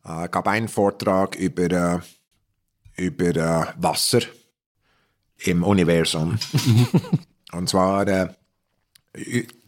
äh, 0.05 0.29
gab 0.29 0.49
einen 0.49 0.69
Vortrag 0.69 1.37
über, 1.37 1.71
äh, 1.71 2.01
über 2.97 3.37
äh, 3.37 3.67
Wasser 3.77 4.21
im 5.39 5.63
Universum. 5.63 6.39
Und 7.53 7.69
zwar 7.69 8.07
äh, 8.09 8.29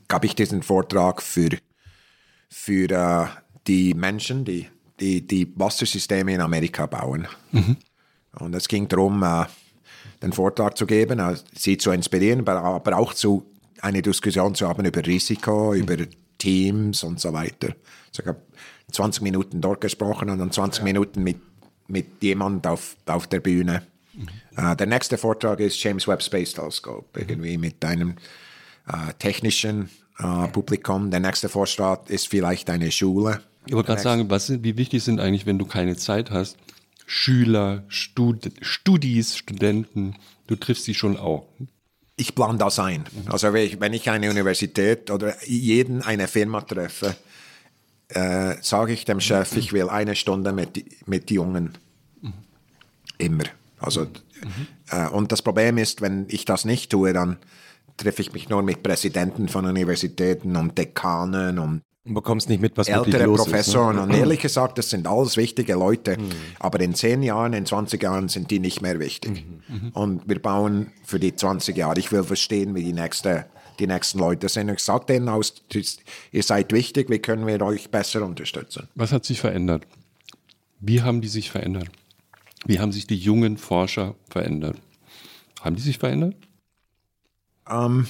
gab 0.08 0.24
ich 0.24 0.34
diesen 0.34 0.62
Vortrag 0.62 1.22
für, 1.22 1.50
für 2.48 2.90
äh, 2.90 3.26
die 3.66 3.94
Menschen, 3.94 4.44
die, 4.44 4.68
die 5.00 5.26
die 5.26 5.52
Wassersysteme 5.56 6.34
in 6.34 6.40
Amerika 6.40 6.86
bauen. 6.86 7.28
Und 8.38 8.54
es 8.54 8.68
ging 8.68 8.88
darum, 8.88 9.22
äh, 9.22 9.44
den 10.22 10.32
Vortrag 10.32 10.76
zu 10.76 10.86
geben, 10.86 11.18
äh, 11.18 11.36
sie 11.54 11.78
zu 11.78 11.90
inspirieren, 11.90 12.46
aber 12.48 12.96
auch 12.96 13.14
zu 13.14 13.53
eine 13.80 14.02
Diskussion 14.02 14.54
zu 14.54 14.68
haben 14.68 14.84
über 14.84 15.04
Risiko, 15.04 15.74
über 15.74 15.96
Teams 16.38 17.02
und 17.02 17.20
so 17.20 17.32
weiter. 17.32 17.74
Also 18.08 18.22
ich 18.22 18.26
habe 18.26 18.40
20 18.92 19.22
Minuten 19.22 19.60
dort 19.60 19.80
gesprochen 19.80 20.30
und 20.30 20.38
dann 20.38 20.52
20 20.52 20.84
Minuten 20.84 21.22
mit, 21.22 21.38
mit 21.88 22.22
jemand 22.22 22.66
auf, 22.66 22.96
auf 23.06 23.26
der 23.26 23.40
Bühne. 23.40 23.82
Äh, 24.56 24.76
der 24.76 24.86
nächste 24.86 25.18
Vortrag 25.18 25.60
ist 25.60 25.82
James 25.82 26.06
Webb 26.06 26.22
Space 26.22 26.52
Telescope, 26.52 27.18
irgendwie 27.18 27.58
mit 27.58 27.84
einem 27.84 28.16
äh, 28.86 29.12
technischen 29.18 29.90
äh, 30.18 30.48
Publikum. 30.48 31.10
Der 31.10 31.20
nächste 31.20 31.48
Vortrag 31.48 32.08
ist 32.10 32.28
vielleicht 32.28 32.70
eine 32.70 32.90
Schule. 32.90 33.40
Ich 33.66 33.72
wollte 33.72 33.88
gerade 33.88 34.02
sagen, 34.02 34.30
was 34.30 34.50
wie 34.62 34.76
wichtig 34.76 35.02
sind 35.02 35.20
eigentlich, 35.20 35.46
wenn 35.46 35.58
du 35.58 35.66
keine 35.66 35.96
Zeit 35.96 36.30
hast, 36.30 36.56
Schüler, 37.06 37.84
Stud 37.88 38.50
Studis, 38.60 39.36
Studenten, 39.36 40.16
du 40.46 40.56
triffst 40.56 40.84
sie 40.84 40.94
schon 40.94 41.16
auch. 41.16 41.48
Ich 42.16 42.34
plane 42.34 42.58
das 42.58 42.78
ein. 42.78 43.04
Also 43.26 43.52
wenn 43.52 43.92
ich, 43.92 44.10
eine 44.10 44.30
Universität 44.30 45.10
oder 45.10 45.34
jeden 45.44 46.02
eine 46.02 46.28
Firma 46.28 46.60
treffe, 46.60 47.16
äh, 48.08 48.56
sage 48.60 48.92
ich 48.92 49.04
dem 49.04 49.20
Chef, 49.20 49.56
ich 49.56 49.72
will 49.72 49.88
eine 49.88 50.14
Stunde 50.14 50.52
mit, 50.52 51.08
mit 51.08 51.30
Jungen. 51.30 51.76
Immer. 53.18 53.44
Also, 53.78 54.06
äh, 54.90 55.08
und 55.08 55.32
das 55.32 55.42
Problem 55.42 55.78
ist, 55.78 56.00
wenn 56.00 56.26
ich 56.28 56.44
das 56.44 56.64
nicht 56.64 56.90
tue, 56.90 57.12
dann 57.12 57.38
treffe 57.96 58.22
ich 58.22 58.32
mich 58.32 58.48
nur 58.48 58.62
mit 58.62 58.82
Präsidenten 58.82 59.48
von 59.48 59.66
Universitäten 59.66 60.56
und 60.56 60.76
Dekanen 60.78 61.58
und 61.58 61.82
Und 62.06 62.12
bekommst 62.12 62.50
nicht 62.50 62.60
mit, 62.60 62.76
was 62.76 62.86
wirklich 62.88 63.14
ältere 63.14 63.28
los 63.28 63.44
Professoren. 63.44 63.96
ist. 63.96 64.02
Und 64.02 64.10
ehrlich 64.10 64.40
gesagt, 64.40 64.76
das 64.76 64.90
sind 64.90 65.06
alles 65.06 65.38
wichtige 65.38 65.72
Leute. 65.74 66.18
Aber 66.58 66.78
in 66.80 66.94
10 66.94 67.22
Jahren, 67.22 67.54
in 67.54 67.64
20 67.64 68.02
Jahren 68.02 68.28
sind 68.28 68.50
die 68.50 68.58
nicht 68.58 68.82
mehr 68.82 69.00
wichtig. 69.00 69.44
Und 69.94 70.28
wir 70.28 70.38
bauen 70.40 70.92
für 71.04 71.18
die 71.18 71.34
20 71.34 71.74
Jahre. 71.76 71.98
Ich 71.98 72.12
will 72.12 72.22
verstehen, 72.22 72.74
wie 72.74 72.84
die, 72.84 72.92
nächste, 72.92 73.46
die 73.78 73.86
nächsten 73.86 74.18
Leute 74.18 74.50
sind. 74.50 74.68
Ich 74.68 74.80
sage 74.80 75.06
denen 75.06 75.30
aus, 75.30 75.62
ihr 76.30 76.42
seid 76.42 76.72
wichtig, 76.72 77.08
wie 77.08 77.20
können 77.20 77.46
wir 77.46 77.62
euch 77.62 77.90
besser 77.90 78.22
unterstützen? 78.22 78.86
Was 78.94 79.10
hat 79.10 79.24
sich 79.24 79.40
verändert? 79.40 79.86
Wie 80.80 81.00
haben 81.00 81.22
die 81.22 81.28
sich 81.28 81.50
verändert? 81.50 81.88
Wie 82.66 82.80
haben 82.80 82.92
sich 82.92 83.06
die 83.06 83.16
jungen 83.16 83.56
Forscher 83.56 84.14
verändert? 84.28 84.76
Haben 85.62 85.76
die 85.76 85.82
sich 85.82 85.96
verändert? 85.96 86.36
Ähm, 87.70 88.06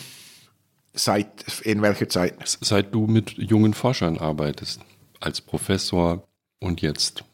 seit 0.95 1.61
in 1.63 1.83
welcher 1.83 2.09
Zeit? 2.09 2.35
Seit 2.61 2.95
du 2.95 3.07
mit 3.07 3.31
jungen 3.33 3.75
Forschern 3.75 4.17
arbeitest, 4.17 4.81
als 5.21 5.41
Professor 5.41 6.27
und 6.61 6.81
jetzt. 6.81 7.25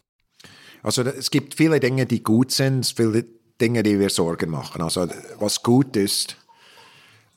Also 0.83 1.03
es 1.03 1.31
gibt 1.31 1.55
viele 1.55 1.79
Dinge, 1.79 2.07
die 2.07 2.23
gut 2.23 2.51
sind, 2.51 2.87
viele 2.87 3.27
Dinge, 3.61 3.83
die 3.83 4.01
wir 4.01 4.11
Sorgen 4.11 4.51
machen. 4.51 4.83
Also 4.83 5.07
was 5.39 5.63
gut 5.63 5.95
ist, 5.97 6.37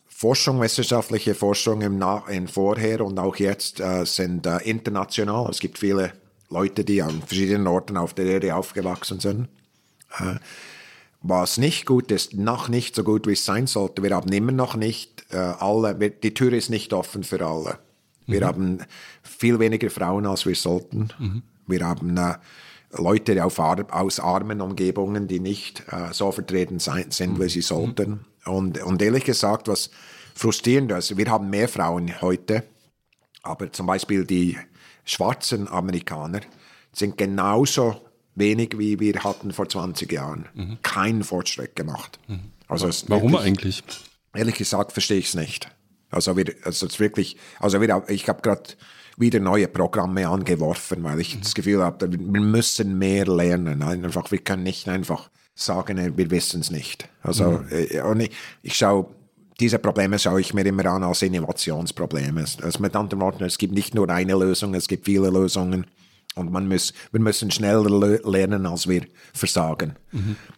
Forschung, 0.07 0.61
wissenschaftliche 0.61 1.35
Forschung 1.35 1.81
im, 1.81 1.97
Nach 1.97 2.29
im 2.29 2.47
Vorher 2.47 3.01
und 3.01 3.19
auch 3.19 3.35
jetzt 3.35 3.81
äh, 3.81 4.05
sind 4.05 4.45
äh, 4.45 4.59
international. 4.59 5.49
Es 5.49 5.59
gibt 5.59 5.77
viele 5.77 6.13
Leute, 6.49 6.85
die 6.85 7.01
an 7.01 7.21
verschiedenen 7.23 7.67
Orten 7.67 7.97
auf 7.97 8.13
der 8.13 8.25
Erde 8.25 8.55
aufgewachsen 8.55 9.19
sind. 9.19 9.49
Äh, 10.19 10.35
was 11.23 11.57
nicht 11.57 11.85
gut 11.85 12.11
ist, 12.11 12.35
noch 12.35 12.67
nicht 12.67 12.95
so 12.95 13.03
gut, 13.03 13.25
wie 13.27 13.31
es 13.33 13.45
sein 13.45 13.65
sollte. 13.65 14.03
Wir 14.03 14.11
haben 14.13 14.31
immer 14.31 14.51
noch 14.51 14.75
nicht 14.75 15.25
äh, 15.31 15.37
alle, 15.37 15.99
wir, 15.99 16.09
die 16.09 16.33
Tür 16.33 16.51
ist 16.53 16.69
nicht 16.69 16.93
offen 16.93 17.23
für 17.23 17.43
alle. 17.45 17.79
Wir 18.27 18.41
Mhm. 18.41 18.45
haben 18.45 18.79
viel 19.23 19.57
weniger 19.59 19.89
Frauen, 19.89 20.25
als 20.25 20.45
wir 20.45 20.55
sollten. 20.55 21.43
Wir 21.65 21.85
haben 21.85 22.15
äh, 22.17 22.35
Leute 22.97 23.43
auf 23.43 23.57
aus 23.57 24.19
armen 24.19 24.61
Umgebungen, 24.61 25.27
die 25.27 25.39
nicht 25.39 25.83
äh, 25.91 26.13
so 26.13 26.31
vertreten 26.31 26.79
sein, 26.79 27.09
sind, 27.11 27.39
wie 27.39 27.49
sie 27.49 27.61
sollten. 27.61 28.25
Und, 28.45 28.83
und 28.83 29.01
ehrlich 29.01 29.23
gesagt, 29.23 29.67
was 29.69 29.89
frustrierend 30.35 30.91
ist, 30.91 31.17
wir 31.17 31.25
haben 31.31 31.49
mehr 31.49 31.69
Frauen 31.69 32.21
heute, 32.21 32.63
aber 33.43 33.71
zum 33.71 33.87
Beispiel 33.87 34.25
die 34.25 34.57
schwarzen 35.05 35.67
Amerikaner 35.69 36.41
sind 36.91 37.17
genauso 37.17 38.01
wenig, 38.35 38.77
wie 38.77 38.99
wir 38.99 39.23
hatten 39.23 39.51
vor 39.53 39.67
20 39.69 40.11
Jahren. 40.11 40.77
Keinen 40.83 41.23
Fortschritt 41.23 41.75
gemacht. 41.75 42.19
Also 42.67 42.87
es 42.87 43.03
ist 43.03 43.09
Warum 43.09 43.33
wirklich- 43.33 43.47
eigentlich? 43.47 43.83
Ehrlich 44.35 44.55
gesagt 44.55 44.91
verstehe 44.93 45.19
ich 45.19 45.27
es 45.27 45.35
nicht. 45.35 45.69
Also, 46.09 46.35
wir, 46.37 46.45
also 46.63 46.85
es 46.87 46.99
wirklich, 46.99 47.37
also 47.59 47.81
wir, 47.81 48.03
ich 48.07 48.27
habe 48.29 48.41
gerade 48.41 48.63
wieder 49.17 49.39
neue 49.39 49.67
Programme 49.67 50.27
angeworfen, 50.27 51.03
weil 51.03 51.19
ich 51.19 51.39
das 51.39 51.53
Gefühl 51.53 51.83
habe, 51.83 52.11
wir 52.11 52.41
müssen 52.41 52.97
mehr 52.97 53.25
lernen. 53.25 53.81
Einfach, 53.83 54.31
wir 54.31 54.39
können 54.39 54.63
nicht 54.63 54.87
einfach 54.87 55.29
sagen, 55.55 55.97
äh, 55.99 56.11
wir 56.15 56.31
wissen 56.31 56.61
es 56.61 56.71
nicht. 56.71 57.07
Also 57.21 57.63
äh, 57.69 58.01
und 58.01 58.21
ich, 58.21 58.31
ich 58.63 58.75
schaue, 58.75 59.05
diese 59.59 59.77
Probleme 59.77 60.17
schaue 60.17 60.41
ich 60.41 60.53
mir 60.55 60.65
immer 60.65 60.85
an 60.87 61.03
als 61.03 61.21
Innovationsprobleme. 61.21 62.43
Also 62.63 62.79
mit 62.79 62.95
anderen 62.95 63.21
Worten, 63.21 63.43
es 63.43 63.57
gibt 63.59 63.73
nicht 63.73 63.93
nur 63.93 64.09
eine 64.09 64.33
Lösung, 64.33 64.73
es 64.73 64.87
gibt 64.87 65.05
viele 65.05 65.29
Lösungen. 65.29 65.85
Und 66.35 66.51
man 66.51 66.67
muss, 66.67 66.93
wir 67.11 67.19
müssen 67.19 67.51
schneller 67.51 67.89
le- 67.89 68.21
lernen, 68.23 68.65
als 68.65 68.87
wir 68.87 69.05
versagen. 69.33 69.95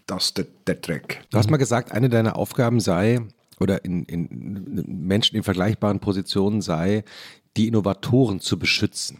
Das 0.05 0.25
ist 0.25 0.37
der, 0.37 0.45
der 0.67 0.81
Trick. 0.81 1.21
Du 1.31 1.37
hast 1.37 1.49
mal 1.49 1.57
gesagt, 1.57 1.91
eine 1.91 2.09
deiner 2.09 2.35
Aufgaben 2.37 2.79
sei, 2.79 3.21
oder 3.59 3.85
in, 3.85 4.03
in 4.03 4.83
Menschen 4.85 5.37
in 5.37 5.43
vergleichbaren 5.43 5.99
Positionen 5.99 6.61
sei, 6.61 7.03
die 7.55 7.67
Innovatoren 7.67 8.41
zu 8.41 8.59
beschützen. 8.59 9.19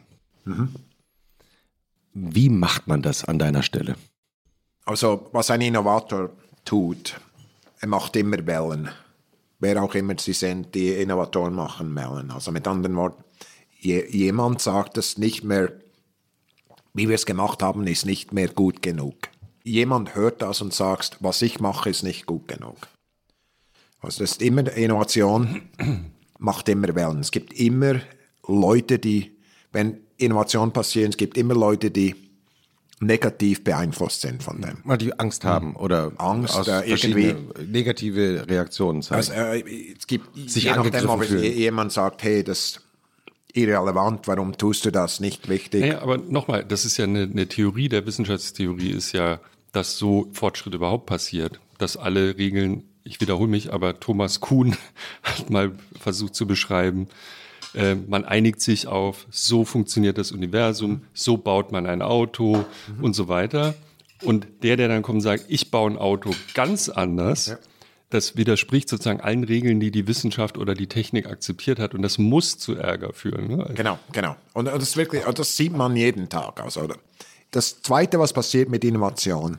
Wie 2.14 2.50
macht 2.50 2.88
man 2.88 3.02
das 3.02 3.24
an 3.24 3.40
deiner 3.40 3.64
Stelle? 3.64 3.96
Also, 4.86 5.30
was 5.32 5.50
ein 5.52 5.62
Innovator 5.62 6.32
tut, 6.64 7.20
er 7.80 7.88
macht 7.88 8.16
immer 8.16 8.46
Wellen. 8.46 8.90
Wer 9.60 9.82
auch 9.82 9.96
immer 9.96 10.16
sie 10.20 10.34
sind, 10.34 10.76
die 10.76 10.90
Innovatoren 10.90 11.54
machen 11.54 11.96
Wellen. 11.96 12.30
Also 12.32 12.52
mit 12.52 12.68
anderen 12.68 12.96
Worten, 12.98 13.24
je, 13.80 14.06
jemand 14.10 14.62
sagt 14.62 14.98
es 14.98 15.18
nicht 15.18 15.44
mehr, 15.44 15.72
wie 16.96 17.10
wir 17.10 17.16
es 17.16 17.26
gemacht 17.26 17.62
haben, 17.62 17.86
ist 17.86 18.06
nicht 18.06 18.34
mehr 18.34 18.48
gut 18.48 18.82
genug. 18.82 19.16
Jemand 19.64 20.16
hört 20.16 20.42
das 20.42 20.62
und 20.62 20.74
sagt, 20.74 21.18
was 21.20 21.42
ich 21.42 21.60
mache, 21.60 21.90
ist 21.90 22.04
nicht 22.04 22.26
gut 22.26 22.48
genug. 22.48 22.88
Also 24.00 24.24
das 24.24 24.32
ist 24.32 24.42
immer 24.42 24.72
Innovation, 24.72 25.64
macht 26.40 26.70
immer 26.70 26.96
Wellen. 26.96 27.20
Es 27.20 27.32
gibt 27.32 27.54
immer 27.54 28.00
Leute, 28.48 28.98
die, 28.98 29.36
wenn 29.72 30.00
Innovation 30.18 30.72
passiert, 30.72 31.10
es 31.10 31.18
gibt 31.18 31.38
immer 31.38 31.54
Leute, 31.54 31.92
die 31.92 32.16
negativ 33.02 33.64
beeinflusst 33.64 34.22
sind 34.22 34.42
von 34.42 34.62
dem. 34.62 34.78
Weil 34.86 34.98
die 34.98 35.20
Angst 35.20 35.44
haben 35.44 35.76
oder 35.76 36.14
Angst, 36.18 36.56
aus 36.56 36.68
äh, 36.68 36.84
verschiedene 36.84 37.36
negative 37.68 38.48
Reaktionen 38.48 39.02
zeigen. 39.02 39.16
Also, 39.18 39.34
äh, 39.34 39.94
es 39.98 40.08
gibt, 40.08 40.50
Sich 40.50 40.64
je 40.64 40.72
nachdem, 40.72 41.10
ob 41.10 41.24
jemand 41.30 41.92
sagt, 41.92 42.24
hey, 42.24 42.42
das 42.44 42.80
irrelevant, 43.56 44.28
warum 44.28 44.58
tust 44.58 44.86
du 44.86 44.92
das, 44.92 45.20
nicht 45.20 45.48
wichtig. 45.50 45.82
Naja, 45.82 46.02
aber 46.02 46.18
nochmal, 46.18 46.64
das 46.64 46.86
ist 46.86 46.98
ja 46.98 47.06
eine, 47.06 47.24
eine 47.24 47.48
Theorie 47.48 47.90
der 47.90 48.06
Wissenschaftstheorie, 48.06 48.92
ist 48.92 49.14
ja, 49.14 49.40
dass 49.72 49.98
so 49.98 50.28
Fortschritt 50.32 50.74
überhaupt 50.74 51.06
passiert, 51.06 51.60
dass 51.78 51.98
alle 51.98 52.38
Regeln, 52.38 52.84
ich 53.04 53.22
wiederhole 53.22 53.50
mich, 53.50 53.74
aber 53.74 54.00
Thomas 54.00 54.40
Kuhn 54.40 54.76
hat 55.24 55.50
mal 55.50 55.72
versucht 56.00 56.36
zu 56.36 56.46
beschreiben, 56.48 57.08
äh, 57.74 57.96
man 57.96 58.26
einigt 58.26 58.62
sich 58.62 58.88
auf, 58.88 59.26
so 59.30 59.66
funktioniert 59.66 60.18
das 60.18 60.32
Universum, 60.32 61.02
so 61.14 61.38
baut 61.38 61.72
man 61.72 61.86
ein 61.86 62.02
Auto 62.02 62.66
und 63.02 63.14
so 63.14 63.28
weiter. 63.28 63.76
Und 64.22 64.48
der, 64.64 64.78
der 64.78 64.88
dann 64.88 65.02
kommt 65.02 65.18
und 65.18 65.22
sagt, 65.22 65.46
ich 65.50 65.72
baue 65.72 65.92
ein 65.92 65.98
Auto 65.98 66.32
ganz 66.54 66.88
anders, 66.90 67.58
das 68.10 68.38
widerspricht 68.38 68.90
sozusagen 68.90 69.22
allen 69.22 69.44
Regeln, 69.44 69.80
die 69.80 69.92
die 69.92 70.08
Wissenschaft 70.08 70.58
oder 70.58 70.74
die 70.74 70.88
Technik 70.88 71.28
akzeptiert 71.28 71.80
hat. 71.80 71.94
Und 71.94 72.02
das 72.02 72.18
muss 72.18 72.58
zu 72.58 72.76
Ärger 72.76 73.14
führen. 73.14 73.48
Ne? 73.48 73.72
Genau, 73.76 74.00
genau. 74.12 74.36
Und 74.54 74.66
das, 74.66 74.96
wirklich, 74.96 75.26
und 75.26 75.40
das 75.40 75.58
sieht 75.58 75.74
man 75.74 75.96
jeden 75.96 76.30
Tag. 76.30 76.62
Also, 76.62 76.88
das 77.52 77.82
Zweite, 77.82 78.20
was 78.20 78.34
passiert 78.34 78.70
mit 78.70 78.84
Innovation, 78.84 79.58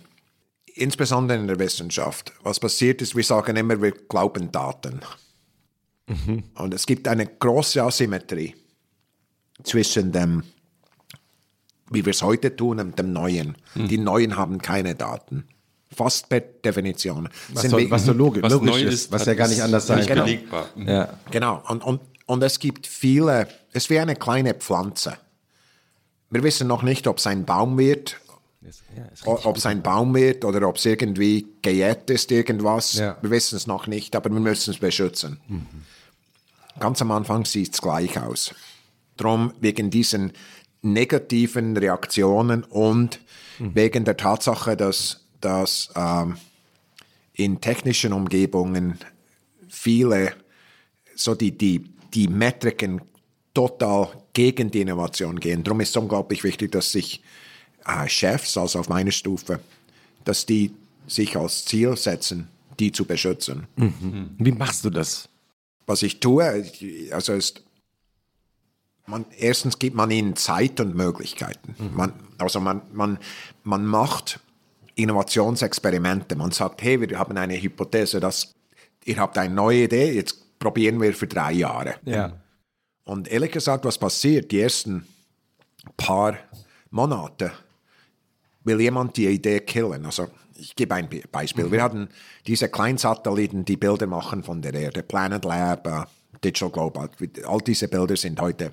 insbesondere 0.74 1.38
in 1.38 1.46
der 1.46 1.58
Wissenschaft, 1.58 2.32
was 2.42 2.60
passiert 2.60 3.02
ist, 3.02 3.16
wir 3.16 3.24
sagen 3.24 3.56
immer, 3.56 3.80
wir 3.80 3.92
glauben 3.92 4.52
Daten. 4.52 5.00
Und 6.54 6.72
es 6.72 6.86
gibt 6.86 7.08
eine 7.08 7.26
große 7.26 7.82
Asymmetrie 7.82 8.54
zwischen 9.64 10.12
dem, 10.12 10.44
wie 11.90 12.04
wir 12.04 12.10
es 12.10 12.22
heute 12.22 12.54
tun, 12.54 12.78
und 12.78 12.98
dem 12.98 13.12
Neuen. 13.12 13.56
Die 13.74 13.98
Neuen 13.98 14.36
haben 14.36 14.58
keine 14.58 14.94
Daten. 14.94 15.48
Fast 15.94 16.28
per 16.28 16.40
Definition. 16.40 17.28
was, 17.48 17.62
Sind 17.62 17.70
so, 17.70 17.90
was 17.90 18.04
so 18.04 18.12
logisch, 18.12 18.42
Was 18.42 18.52
logisch 18.52 18.82
ist, 18.82 18.92
ist, 18.94 19.12
was 19.12 19.24
ja 19.24 19.34
gar 19.34 19.48
nicht 19.48 19.62
anders 19.62 19.86
sein 19.86 19.98
nicht 19.98 20.08
kann. 20.08 20.18
belegbar. 20.24 20.66
Mhm. 20.74 20.88
Ja. 20.88 21.08
Genau, 21.30 21.62
und, 21.68 21.84
und, 21.84 22.00
und 22.26 22.42
es 22.42 22.58
gibt 22.58 22.86
viele, 22.86 23.48
es 23.70 23.84
ist 23.84 23.90
wie 23.90 23.98
eine 24.00 24.16
kleine 24.16 24.54
Pflanze. 24.54 25.16
Wir 26.30 26.42
wissen 26.42 26.66
noch 26.66 26.82
nicht, 26.82 27.06
ob 27.06 27.18
es 27.18 27.26
ein 27.28 27.44
Baum 27.44 27.78
wird, 27.78 28.16
Ja, 28.96 29.04
ob 29.44 29.56
es 29.56 29.64
ein 29.64 29.80
Baum 29.82 30.12
wird 30.14 30.44
oder 30.44 30.66
ob 30.68 30.76
es 30.76 30.84
irgendwie 30.84 31.46
gejätet 31.62 32.10
ist, 32.10 32.32
irgendwas. 32.32 32.94
Ja. 32.94 33.16
Wir 33.22 33.30
wissen 33.30 33.54
es 33.56 33.68
noch 33.68 33.86
nicht, 33.86 34.16
aber 34.16 34.28
wir 34.30 34.40
müssen 34.40 34.72
es 34.72 34.78
beschützen. 34.78 35.40
Ganz 36.80 37.00
am 37.00 37.12
Anfang 37.12 37.44
sieht 37.44 37.74
es 37.74 37.80
gleich 37.80 38.20
aus. 38.20 38.52
Drum 39.16 39.52
wegen 39.60 39.90
diesen 39.90 40.32
negativen 40.82 41.76
Reaktionen 41.76 42.64
und 42.64 43.20
wegen 43.58 44.04
der 44.04 44.16
Tatsache, 44.16 44.76
dass, 44.76 45.25
dass 45.40 45.90
ähm, 45.94 46.36
in 47.34 47.60
technischen 47.60 48.12
Umgebungen 48.12 48.98
viele 49.68 50.34
so 51.14 51.34
die, 51.34 51.56
die, 51.56 51.84
die 52.14 52.28
Metriken 52.28 53.00
total 53.54 54.08
gegen 54.32 54.70
die 54.70 54.82
Innovation 54.82 55.40
gehen. 55.40 55.64
Darum 55.64 55.80
ist 55.80 55.90
es 55.90 55.96
unglaublich 55.96 56.44
wichtig, 56.44 56.72
dass 56.72 56.92
sich 56.92 57.22
äh, 57.86 58.08
Chefs, 58.08 58.56
also 58.56 58.80
auf 58.80 58.88
meiner 58.88 59.12
Stufe, 59.12 59.60
dass 60.24 60.44
die 60.44 60.72
sich 61.06 61.36
als 61.36 61.64
Ziel 61.64 61.96
setzen, 61.96 62.48
die 62.78 62.92
zu 62.92 63.04
beschützen. 63.04 63.66
Wie 64.38 64.52
machst 64.52 64.84
du 64.84 64.90
das? 64.90 65.28
Was 65.86 66.02
ich 66.02 66.20
tue, 66.20 66.64
also 67.12 67.32
ist, 67.32 67.62
man, 69.06 69.24
erstens 69.38 69.78
gibt 69.78 69.96
man 69.96 70.10
ihnen 70.10 70.36
Zeit 70.36 70.80
und 70.80 70.96
Möglichkeiten. 70.96 71.76
Man, 71.94 72.12
also 72.38 72.60
man, 72.60 72.82
man, 72.92 73.18
man 73.62 73.86
macht 73.86 74.40
Innovationsexperimente. 74.96 76.36
Man 76.36 76.50
sagt, 76.50 76.82
hey, 76.82 77.00
wir 77.00 77.18
haben 77.18 77.36
eine 77.36 77.54
Hypothese, 77.60 78.18
dass 78.18 78.52
ihr 79.04 79.18
habt 79.18 79.38
eine 79.38 79.54
neue 79.54 79.84
Idee, 79.84 80.12
jetzt 80.12 80.58
probieren 80.58 81.00
wir 81.00 81.14
für 81.14 81.28
drei 81.28 81.52
Jahre. 81.52 81.94
Ja. 82.04 82.32
Und 83.04 83.28
ehrlich 83.28 83.52
gesagt, 83.52 83.84
was 83.84 83.98
passiert, 83.98 84.50
die 84.50 84.60
ersten 84.60 85.06
paar 85.96 86.36
Monate, 86.90 87.52
will 88.64 88.80
jemand 88.80 89.16
die 89.16 89.28
Idee 89.28 89.60
killen. 89.60 90.04
Also 90.06 90.28
ich 90.56 90.74
gebe 90.74 90.94
ein 90.94 91.08
Be- 91.08 91.22
Beispiel. 91.30 91.70
Wir 91.70 91.82
hatten 91.82 92.08
diese 92.46 92.68
Kleinsatelliten, 92.68 93.64
die 93.64 93.76
Bilder 93.76 94.06
machen 94.08 94.42
von 94.42 94.60
der 94.60 94.74
Erde, 94.74 95.02
Planet 95.04 95.44
Lab, 95.44 95.86
äh, 95.86 96.04
Digital 96.42 96.70
Globe, 96.70 97.10
all 97.46 97.60
diese 97.60 97.86
Bilder 97.86 98.16
sind 98.16 98.40
heute 98.40 98.72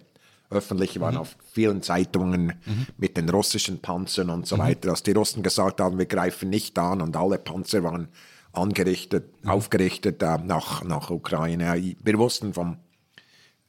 öffentlich, 0.54 1.00
waren 1.00 1.18
auf 1.18 1.36
vielen 1.52 1.82
Zeitungen 1.82 2.54
mit 2.98 3.18
den 3.18 3.30
russischen 3.30 3.80
Panzern 3.80 4.30
und 4.30 4.48
so 4.48 4.58
weiter, 4.58 4.90
dass 4.90 5.04
die 5.04 5.12
Russen 5.12 5.44
gesagt 5.44 5.82
haben, 5.82 5.98
wir 5.98 6.06
greifen 6.06 6.50
nicht 6.50 6.78
an 6.80 7.02
und 7.02 7.16
alle 7.16 7.38
Panzer 7.38 7.84
waren 7.84 8.08
angerichtet, 8.54 9.34
aufgerichtet 9.46 10.22
äh, 10.22 10.38
nach, 10.38 10.84
nach 10.84 11.10
Ukraine. 11.10 11.96
Wir 12.04 12.18
wussten 12.18 12.54
vom, 12.54 12.78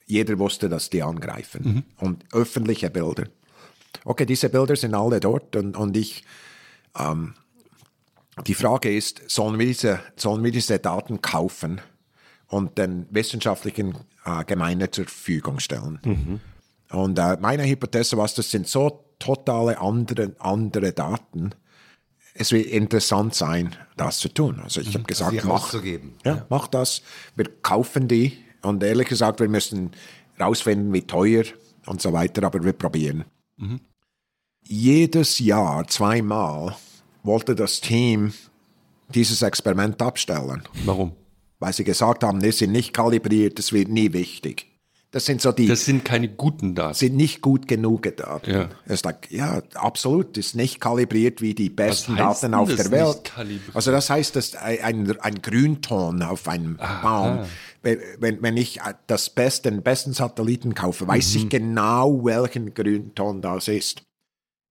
jeder 0.06 0.38
wusste, 0.38 0.68
dass 0.68 0.90
die 0.90 1.02
angreifen. 1.02 1.84
Und 1.98 2.24
öffentliche 2.32 2.90
Bilder. 2.90 3.24
Okay, 4.04 4.26
diese 4.26 4.48
Bilder 4.50 4.76
sind 4.76 4.94
alle 4.94 5.20
dort 5.20 5.56
und, 5.56 5.76
und 5.76 5.96
ich, 5.96 6.24
ähm, 6.98 7.34
die 8.46 8.54
Frage 8.54 8.94
ist, 8.94 9.22
sollen 9.28 9.58
wir 9.58 9.66
diese, 9.66 10.00
sollen 10.16 10.44
wir 10.44 10.50
diese 10.50 10.78
Daten 10.78 11.22
kaufen 11.22 11.80
und 12.48 12.76
den 12.76 13.06
wissenschaftlichen 13.10 13.94
äh, 14.24 14.44
Gemeinde 14.44 14.90
zur 14.90 15.04
Verfügung 15.04 15.60
stellen? 15.60 16.00
Und 16.94 17.18
äh, 17.18 17.36
meine 17.40 17.64
Hypothese 17.64 18.16
war, 18.16 18.28
das 18.28 18.50
sind 18.50 18.68
so 18.68 19.04
totale 19.18 19.80
andere, 19.80 20.34
andere 20.38 20.92
Daten. 20.92 21.50
Es 22.34 22.52
wird 22.52 22.66
interessant 22.66 23.34
sein, 23.34 23.76
das 23.96 24.18
zu 24.18 24.28
tun. 24.28 24.60
Also 24.62 24.80
ich 24.80 24.94
habe 24.94 25.04
gesagt, 25.04 25.44
mach, 25.44 25.64
rauszugeben. 25.64 26.14
ja, 26.24 26.46
mach 26.48 26.66
das. 26.66 27.02
Wir 27.36 27.46
kaufen 27.62 28.08
die 28.08 28.38
und 28.62 28.82
ehrlich 28.82 29.08
gesagt, 29.08 29.40
wir 29.40 29.48
müssen 29.48 29.92
rausfinden, 30.40 30.92
wie 30.92 31.02
teuer 31.02 31.44
und 31.86 32.02
so 32.02 32.12
weiter, 32.12 32.42
aber 32.42 32.64
wir 32.64 32.72
probieren. 32.72 33.24
Jedes 34.66 35.38
Jahr, 35.38 35.86
zweimal, 35.86 36.74
wollte 37.22 37.54
das 37.54 37.80
Team 37.80 38.32
dieses 39.08 39.42
Experiment 39.42 40.02
abstellen, 40.02 40.62
Warum? 40.84 41.12
weil 41.60 41.72
sie 41.72 41.84
gesagt 41.84 42.24
haben, 42.24 42.40
die 42.40 42.50
sind 42.50 42.72
nicht 42.72 42.92
kalibriert, 42.92 43.58
das 43.58 43.72
wird 43.72 43.88
nie 43.88 44.12
wichtig. 44.12 44.73
Das 45.14 45.26
sind 45.26 45.40
so 45.40 45.52
die, 45.52 45.68
Das 45.68 45.84
sind 45.84 46.04
keine 46.04 46.28
guten 46.28 46.74
Daten. 46.74 46.94
sind 46.94 47.14
nicht 47.14 47.40
gut 47.40 47.68
genug 47.68 48.02
Daten. 48.16 48.50
Ja. 48.50 48.68
Es 48.84 48.98
sagt, 49.00 49.30
ja, 49.30 49.62
absolut, 49.74 50.36
ist 50.36 50.56
nicht 50.56 50.80
kalibriert 50.80 51.40
wie 51.40 51.54
die 51.54 51.70
besten 51.70 52.16
Daten 52.16 52.40
denn 52.46 52.54
auf 52.54 52.68
das 52.68 52.76
der 52.82 52.90
Welt. 52.90 53.32
Also 53.74 53.92
das 53.92 54.10
heißt, 54.10 54.34
dass 54.34 54.56
ein, 54.56 55.16
ein 55.20 55.40
Grünton 55.40 56.20
auf 56.22 56.48
einem 56.48 56.78
Baum, 57.00 57.46
wenn, 57.82 58.00
wenn, 58.18 58.42
ich 58.56 58.80
das 59.06 59.30
beste, 59.30 59.70
den 59.70 59.82
besten 59.82 60.14
Satelliten 60.14 60.74
kaufe, 60.74 61.06
weiß 61.06 61.34
Mhm. 61.34 61.40
ich 61.42 61.48
genau, 61.48 62.24
welchen 62.24 62.74
Grünton 62.74 63.40
das 63.40 63.68
ist. 63.68 64.02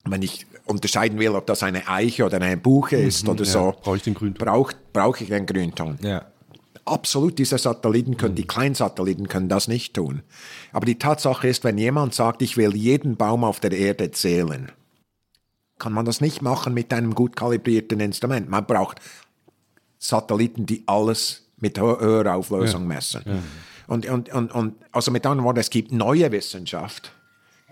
Wenn 0.05 0.21
ich 0.23 0.45
unterscheiden 0.65 1.19
will, 1.19 1.29
ob 1.29 1.45
das 1.47 1.63
eine 1.63 1.87
Eiche 1.87 2.25
oder 2.25 2.41
eine 2.41 2.57
Buche 2.57 2.97
ist 2.97 3.25
oder 3.29 3.45
so, 3.45 3.67
Mhm. 3.67 3.75
brauche 3.81 3.95
ich 3.95 4.03
den 4.03 4.13
Grünton. 4.13 4.45
brauche 4.91 5.23
ich 5.23 5.29
den 5.29 5.45
Grünton 5.45 5.97
Ja. 6.01 6.25
Absolut, 6.85 7.39
diese 7.39 7.57
Satelliten 7.57 8.17
können, 8.17 8.35
die 8.35 8.47
Kleinsatelliten 8.47 9.27
können 9.27 9.49
das 9.49 9.67
nicht 9.67 9.93
tun. 9.93 10.21
Aber 10.71 10.85
die 10.85 10.99
Tatsache 10.99 11.47
ist, 11.47 11.63
wenn 11.63 11.77
jemand 11.77 12.13
sagt, 12.13 12.41
ich 12.41 12.57
will 12.57 12.75
jeden 12.75 13.15
Baum 13.15 13.43
auf 13.43 13.59
der 13.59 13.71
Erde 13.71 14.11
zählen, 14.11 14.71
kann 15.79 15.93
man 15.93 16.05
das 16.05 16.21
nicht 16.21 16.41
machen 16.41 16.73
mit 16.73 16.93
einem 16.93 17.15
gut 17.15 17.35
kalibrierten 17.35 17.99
Instrument. 17.99 18.49
Man 18.49 18.65
braucht 18.65 18.99
Satelliten, 19.99 20.65
die 20.65 20.83
alles 20.85 21.43
mit 21.57 21.79
hö- 21.79 21.99
höherer 21.99 22.35
Auflösung 22.35 22.87
messen. 22.87 23.23
Und, 23.87 24.05
und, 24.07 24.33
und, 24.33 24.51
und 24.53 24.75
also 24.91 25.11
mit 25.11 25.25
anderen 25.25 25.45
Worten, 25.45 25.59
es 25.59 25.69
gibt 25.69 25.91
neue 25.91 26.31
Wissenschaft, 26.31 27.11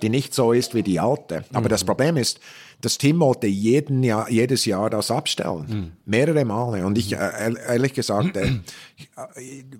die 0.01 0.09
nicht 0.09 0.33
so 0.33 0.51
ist 0.51 0.73
wie 0.73 0.83
die 0.83 0.99
alte. 0.99 1.45
Aber 1.53 1.69
das 1.69 1.83
Problem 1.85 2.17
ist, 2.17 2.39
das 2.81 2.97
Team 2.97 3.19
wollte 3.19 3.47
jeden 3.47 4.03
Jahr, 4.03 4.29
jedes 4.29 4.65
Jahr 4.65 4.89
das 4.89 5.11
abstellen. 5.11 5.95
Mehrere 6.05 6.43
Male. 6.45 6.85
Und 6.85 6.97
ich, 6.97 7.13
äh, 7.13 7.15
ehr- 7.17 7.57
ehrlich 7.67 7.93
gesagt, 7.93 8.35
äh, 8.37 8.59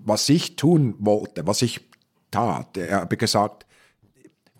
was 0.04 0.28
ich 0.28 0.56
tun 0.56 0.94
wollte, 0.98 1.46
was 1.46 1.62
ich 1.62 1.80
tat, 2.30 2.76
äh, 2.78 2.92
habe 2.92 3.16
gesagt, 3.16 3.66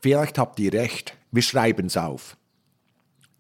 vielleicht 0.01 0.39
habt 0.39 0.59
ihr 0.61 0.73
recht, 0.73 1.17
wir 1.31 1.43
schreiben 1.43 1.87
es 1.87 1.97
auf. 1.97 2.37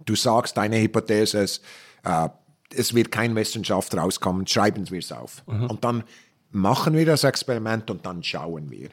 Du 0.04 0.14
sagst, 0.16 0.56
deine 0.56 0.80
Hypothese 0.80 1.38
ist, 1.40 1.62
äh, 2.04 2.28
es 2.74 2.94
wird 2.94 3.10
kein 3.10 3.34
Wissenschaft 3.36 3.94
rauskommen, 3.94 4.46
schreiben 4.46 4.88
wir 4.90 4.98
es 5.00 5.12
auf. 5.12 5.42
Und 5.68 5.84
dann 5.84 6.04
machen 6.50 6.94
wir 6.94 7.04
das 7.06 7.24
Experiment 7.24 7.90
und 7.90 8.06
dann 8.06 8.22
schauen 8.22 8.70
wir. 8.70 8.88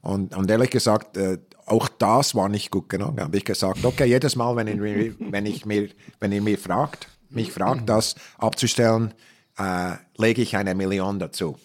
Und, 0.00 0.36
und 0.36 0.50
ehrlich 0.50 0.70
gesagt, 0.70 1.16
äh, 1.16 1.38
auch 1.66 1.88
das 1.88 2.34
war 2.34 2.48
nicht 2.48 2.70
gut 2.70 2.88
genug. 2.88 3.16
Da 3.16 3.24
habe 3.24 3.36
ich 3.36 3.44
gesagt, 3.44 3.84
okay, 3.84 4.06
jedes 4.06 4.36
Mal, 4.36 4.56
wenn, 4.56 4.66
ihr 4.66 5.14
wenn, 5.18 5.46
ich 5.46 5.64
mir, 5.66 5.88
wenn 6.20 6.32
ihr 6.32 6.42
mir 6.42 6.58
fragt, 6.58 7.08
mich 7.30 7.52
fragt, 7.52 7.88
das 7.88 8.14
abzustellen, 8.38 9.14
äh, 9.58 9.92
lege 10.16 10.42
ich 10.42 10.56
eine 10.56 10.74
Million 10.74 11.18
dazu. 11.18 11.56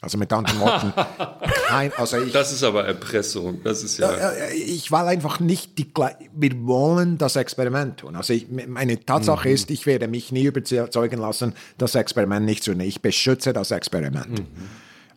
Also 0.00 0.16
mit 0.16 0.32
anderen 0.32 0.60
Worten, 0.60 0.92
kein, 1.66 1.92
also 1.94 2.18
ich, 2.18 2.32
Das 2.32 2.52
ist 2.52 2.62
aber 2.62 2.84
Erpressung. 2.86 3.60
Das 3.64 3.82
ist 3.82 3.98
ja. 3.98 4.12
ich 4.52 4.92
will 4.92 4.98
einfach 4.98 5.40
nicht 5.40 5.76
die, 5.76 5.92
wir 6.32 6.66
wollen 6.66 7.18
das 7.18 7.34
Experiment 7.34 7.98
tun. 7.98 8.14
Also 8.14 8.32
ich, 8.32 8.46
meine 8.48 9.04
Tatsache 9.04 9.48
ist, 9.50 9.72
ich 9.72 9.86
werde 9.86 10.06
mich 10.06 10.30
nie 10.30 10.44
überzeugen 10.44 11.18
lassen, 11.18 11.54
das 11.78 11.96
Experiment 11.96 12.46
nicht 12.46 12.62
zu 12.62 12.70
tun. 12.72 12.80
Ich 12.80 13.02
beschütze 13.02 13.52
das 13.52 13.72
Experiment. 13.72 14.44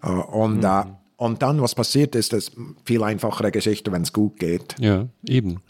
Äh, 0.02 0.08
Und, 0.08 0.64
äh, 0.64 0.84
und 1.22 1.44
dann, 1.44 1.62
was 1.62 1.76
passiert 1.76 2.16
ist, 2.16 2.34
ist 2.34 2.54
viel 2.84 3.04
einfachere 3.04 3.52
Geschichte, 3.52 3.92
wenn 3.92 4.02
es 4.02 4.12
gut 4.12 4.40
geht. 4.40 4.76
Ja, 4.80 5.08
eben. 5.28 5.62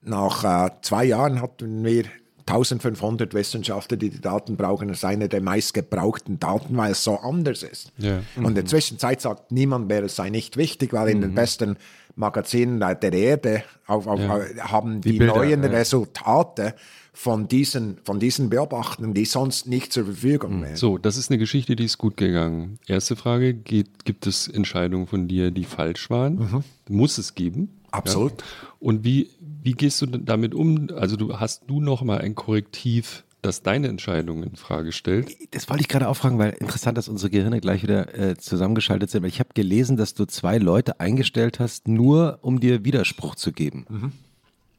Nach 0.00 0.42
äh, 0.42 0.70
zwei 0.82 1.04
Jahren 1.04 1.40
hatten 1.40 1.84
wir 1.84 2.06
1500 2.46 3.32
Wissenschaftler, 3.32 3.96
die 3.96 4.10
die 4.10 4.20
Daten 4.20 4.56
brauchen. 4.56 4.88
Das 4.88 4.96
ist 4.96 5.04
eine 5.04 5.28
der 5.28 5.40
meistgebrauchten 5.40 6.40
Daten, 6.40 6.76
weil 6.76 6.90
es 6.90 7.04
so 7.04 7.16
anders 7.16 7.62
ist. 7.62 7.92
Ja. 7.98 8.24
Und 8.34 8.46
in 8.46 8.54
der 8.56 8.66
Zwischenzeit 8.66 9.20
sagt 9.20 9.52
niemand 9.52 9.86
mehr, 9.86 10.02
es 10.02 10.16
sei 10.16 10.30
nicht 10.30 10.56
wichtig, 10.56 10.92
weil 10.92 11.10
in 11.10 11.20
den 11.20 11.32
besten 11.36 11.76
Magazinen 12.16 12.80
der 12.80 13.12
Erde 13.12 13.62
auf, 13.86 14.08
auf, 14.08 14.18
haben 14.18 15.00
die, 15.00 15.18
Bilder, 15.18 15.36
neuen 15.36 15.62
ja. 15.62 15.70
Resultate 15.70 16.74
von 17.14 17.46
diesen, 17.46 17.98
von 18.04 18.20
diesen 18.20 18.48
Beobachtungen, 18.48 19.12
die 19.12 19.26
sonst 19.26 19.66
nicht 19.66 19.92
zur 19.92 20.06
Verfügung 20.06 20.62
wären. 20.62 20.76
So, 20.76 20.96
das 20.96 21.18
ist 21.18 21.30
eine 21.30 21.38
Geschichte, 21.38 21.76
die 21.76 21.84
ist 21.84 21.98
gut 21.98 22.16
gegangen. 22.16 22.78
Erste 22.86 23.16
Frage: 23.16 23.52
geht, 23.54 24.04
Gibt 24.04 24.26
es 24.26 24.48
Entscheidungen 24.48 25.06
von 25.06 25.28
dir, 25.28 25.50
die 25.50 25.64
falsch 25.64 26.08
waren? 26.08 26.64
Muss 26.88 27.18
es 27.18 27.34
geben? 27.34 27.68
Absolut. 27.90 28.32
Ja. 28.32 28.46
Und 28.80 29.04
wie, 29.04 29.28
wie 29.62 29.72
gehst 29.72 30.00
du 30.00 30.06
damit 30.06 30.54
um? 30.54 30.88
Also, 30.96 31.16
du 31.16 31.38
hast 31.38 31.64
du 31.66 31.80
noch 31.80 32.02
mal 32.02 32.18
ein 32.18 32.34
Korrektiv, 32.34 33.24
das 33.42 33.62
deine 33.62 33.88
Entscheidung 33.88 34.42
in 34.42 34.56
Frage 34.56 34.92
stellt? 34.92 35.36
Das 35.50 35.68
wollte 35.68 35.82
ich 35.82 35.88
gerade 35.88 36.08
auch 36.08 36.16
fragen, 36.16 36.38
weil 36.38 36.52
interessant, 36.52 36.96
dass 36.96 37.08
unsere 37.08 37.28
Gehirne 37.28 37.60
gleich 37.60 37.82
wieder 37.82 38.18
äh, 38.18 38.38
zusammengeschaltet 38.38 39.10
sind. 39.10 39.22
Weil 39.22 39.28
ich 39.28 39.40
habe 39.40 39.50
gelesen, 39.52 39.98
dass 39.98 40.14
du 40.14 40.24
zwei 40.24 40.56
Leute 40.56 40.98
eingestellt 40.98 41.60
hast, 41.60 41.88
nur 41.88 42.38
um 42.40 42.58
dir 42.58 42.86
Widerspruch 42.86 43.34
zu 43.34 43.52
geben. 43.52 44.14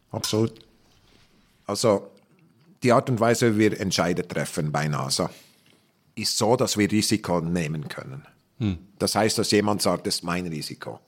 Absolut. 0.10 0.54
Also 1.66 2.08
die 2.84 2.92
Art 2.92 3.10
und 3.10 3.20
Weise, 3.20 3.56
wie 3.56 3.60
wir 3.60 3.80
Entscheide 3.80 4.28
treffen 4.28 4.72
bei 4.72 4.88
NASA, 4.88 5.30
ist 6.16 6.38
so, 6.38 6.56
dass 6.56 6.78
wir 6.78 6.92
Risiko 6.92 7.40
nehmen 7.42 7.88
können. 7.88 8.24
Das 9.00 9.16
heißt, 9.16 9.38
dass 9.38 9.52
jemand 9.52 9.82
sagt, 9.82 10.06
das 10.06 10.16
ist 10.16 10.24
mein 10.24 10.46
Risiko. 10.48 11.00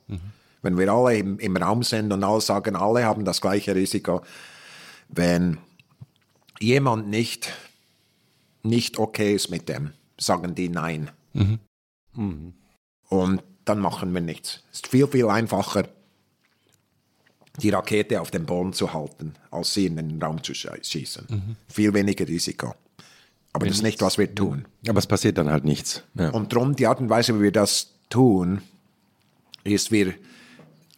Wenn 0.62 0.78
wir 0.78 0.92
alle 0.92 1.18
im, 1.18 1.38
im 1.40 1.58
Raum 1.58 1.84
sind 1.84 2.12
und 2.12 2.24
alle 2.24 2.42
sagen, 2.42 2.76
alle 2.76 3.06
haben 3.06 3.24
das 3.24 3.40
gleiche 3.40 3.76
Risiko, 3.76 4.22
wenn 5.10 5.60
jemand 6.60 7.08
nicht, 7.08 7.54
nicht 8.64 8.98
okay 8.98 9.36
ist 9.36 9.50
mit 9.50 9.70
dem, 9.70 9.92
sagen 10.20 10.56
die 10.56 10.70
Nein. 10.70 11.12
Und 13.10 13.44
dann 13.66 13.80
machen 13.80 14.14
wir 14.14 14.22
nichts. 14.22 14.64
Es 14.72 14.78
ist 14.78 14.88
viel, 14.88 15.08
viel 15.08 15.28
einfacher, 15.28 15.88
die 17.62 17.70
Rakete 17.70 18.22
auf 18.22 18.32
dem 18.32 18.46
Boden 18.46 18.74
zu 18.74 18.94
halten, 18.94 19.34
als 19.52 19.74
sie 19.74 19.86
in 19.86 19.96
den 19.96 20.22
Raum 20.22 20.44
zu 20.44 20.54
schießen. 20.54 21.56
Viel 21.68 21.94
weniger 21.94 22.28
Risiko. 22.28 22.76
Aber 23.54 23.68
das 23.68 23.78
ist 23.78 23.84
nicht, 23.84 24.02
was 24.02 24.18
wir 24.18 24.34
tun. 24.36 24.66
Aber 24.88 25.00
es 25.00 25.08
passiert 25.08 25.38
dann 25.38 25.50
halt 25.50 25.64
nichts. 25.64 26.04
Ja. 26.16 26.30
Und 26.32 26.52
darum, 26.52 26.76
die 26.76 26.88
Art 26.88 27.00
und 27.00 27.10
Weise, 27.10 27.38
wie 27.40 27.44
wir 27.44 27.52
das 27.54 27.92
tun, 28.10 28.62
ist, 29.64 29.92
wir, 29.92 30.14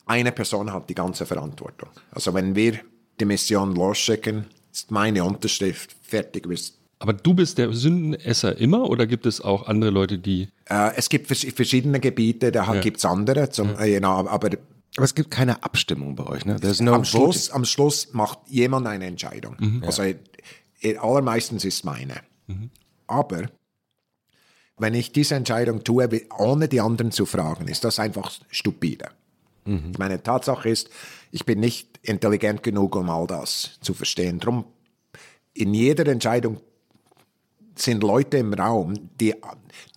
eine 0.07 0.31
Person 0.31 0.73
hat 0.73 0.89
die 0.89 0.95
ganze 0.95 1.27
Verantwortung. 1.27 1.89
Also 2.09 2.33
wenn 2.33 2.55
wir 2.55 2.79
die 3.19 3.25
Mission 3.25 3.75
losschicken, 3.75 4.45
ist 4.73 4.89
meine 4.89 5.23
Unterschrift 5.23 5.95
fertig. 6.01 6.47
Aber 6.99 7.13
du 7.13 7.35
bist 7.35 7.59
der 7.59 7.73
Sündenesser 7.73 8.57
immer 8.57 8.89
oder 8.89 9.05
gibt 9.05 9.27
es 9.27 9.39
auch 9.39 9.67
andere 9.67 9.91
Leute, 9.91 10.17
die. 10.17 10.49
Äh, 10.65 10.95
es 10.95 11.09
gibt 11.09 11.27
vers 11.27 11.45
verschiedene 11.55 11.99
Gebiete, 11.99 12.51
da 12.51 12.79
gibt 12.79 12.97
es 12.97 13.05
andere, 13.05 13.49
zum, 13.51 13.77
äh, 13.79 13.91
genau, 13.91 14.27
aber 14.27 14.49
Aber 14.97 15.05
es 15.05 15.15
gibt 15.15 15.31
keine 15.31 15.63
Abstimmung 15.63 16.15
bei 16.15 16.25
euch, 16.25 16.45
ne? 16.45 16.59
No 16.79 16.93
am 16.93 17.05
Schluss, 17.05 17.49
am 17.51 17.65
Schluss 17.65 18.13
macht 18.13 18.39
jemand 18.47 18.87
eine 18.87 19.05
Entscheidung. 19.05 19.55
Mhm. 19.59 19.83
Also 19.85 20.03
äh, 20.03 20.97
allermeistens 20.97 21.63
ist 21.65 21.85
meine. 21.85 22.21
Aber 23.07 23.49
wenn 24.77 24.93
ich 24.93 25.11
diese 25.11 25.35
Entscheidung 25.35 25.83
tue, 25.83 26.09
ohne 26.37 26.67
die 26.67 26.81
anderen 26.81 27.11
zu 27.11 27.25
fragen, 27.25 27.67
ist 27.67 27.83
das 27.83 27.99
einfach 27.99 28.31
stupide. 28.49 29.09
Meine 29.97 30.23
Tatsache 30.23 30.69
ist, 30.69 30.89
ich 31.31 31.45
bin 31.45 31.59
nicht 31.59 31.99
intelligent 32.01 32.63
genug, 32.63 32.95
um 32.95 33.09
all 33.09 33.27
das 33.27 33.77
zu 33.81 33.93
verstehen. 33.93 34.39
Drum 34.39 34.65
in 35.53 35.73
jeder 35.73 36.07
Entscheidung 36.07 36.61
sind 37.79 38.03
Leute 38.03 38.37
im 38.37 38.53
Raum, 38.53 39.09
die, 39.19 39.35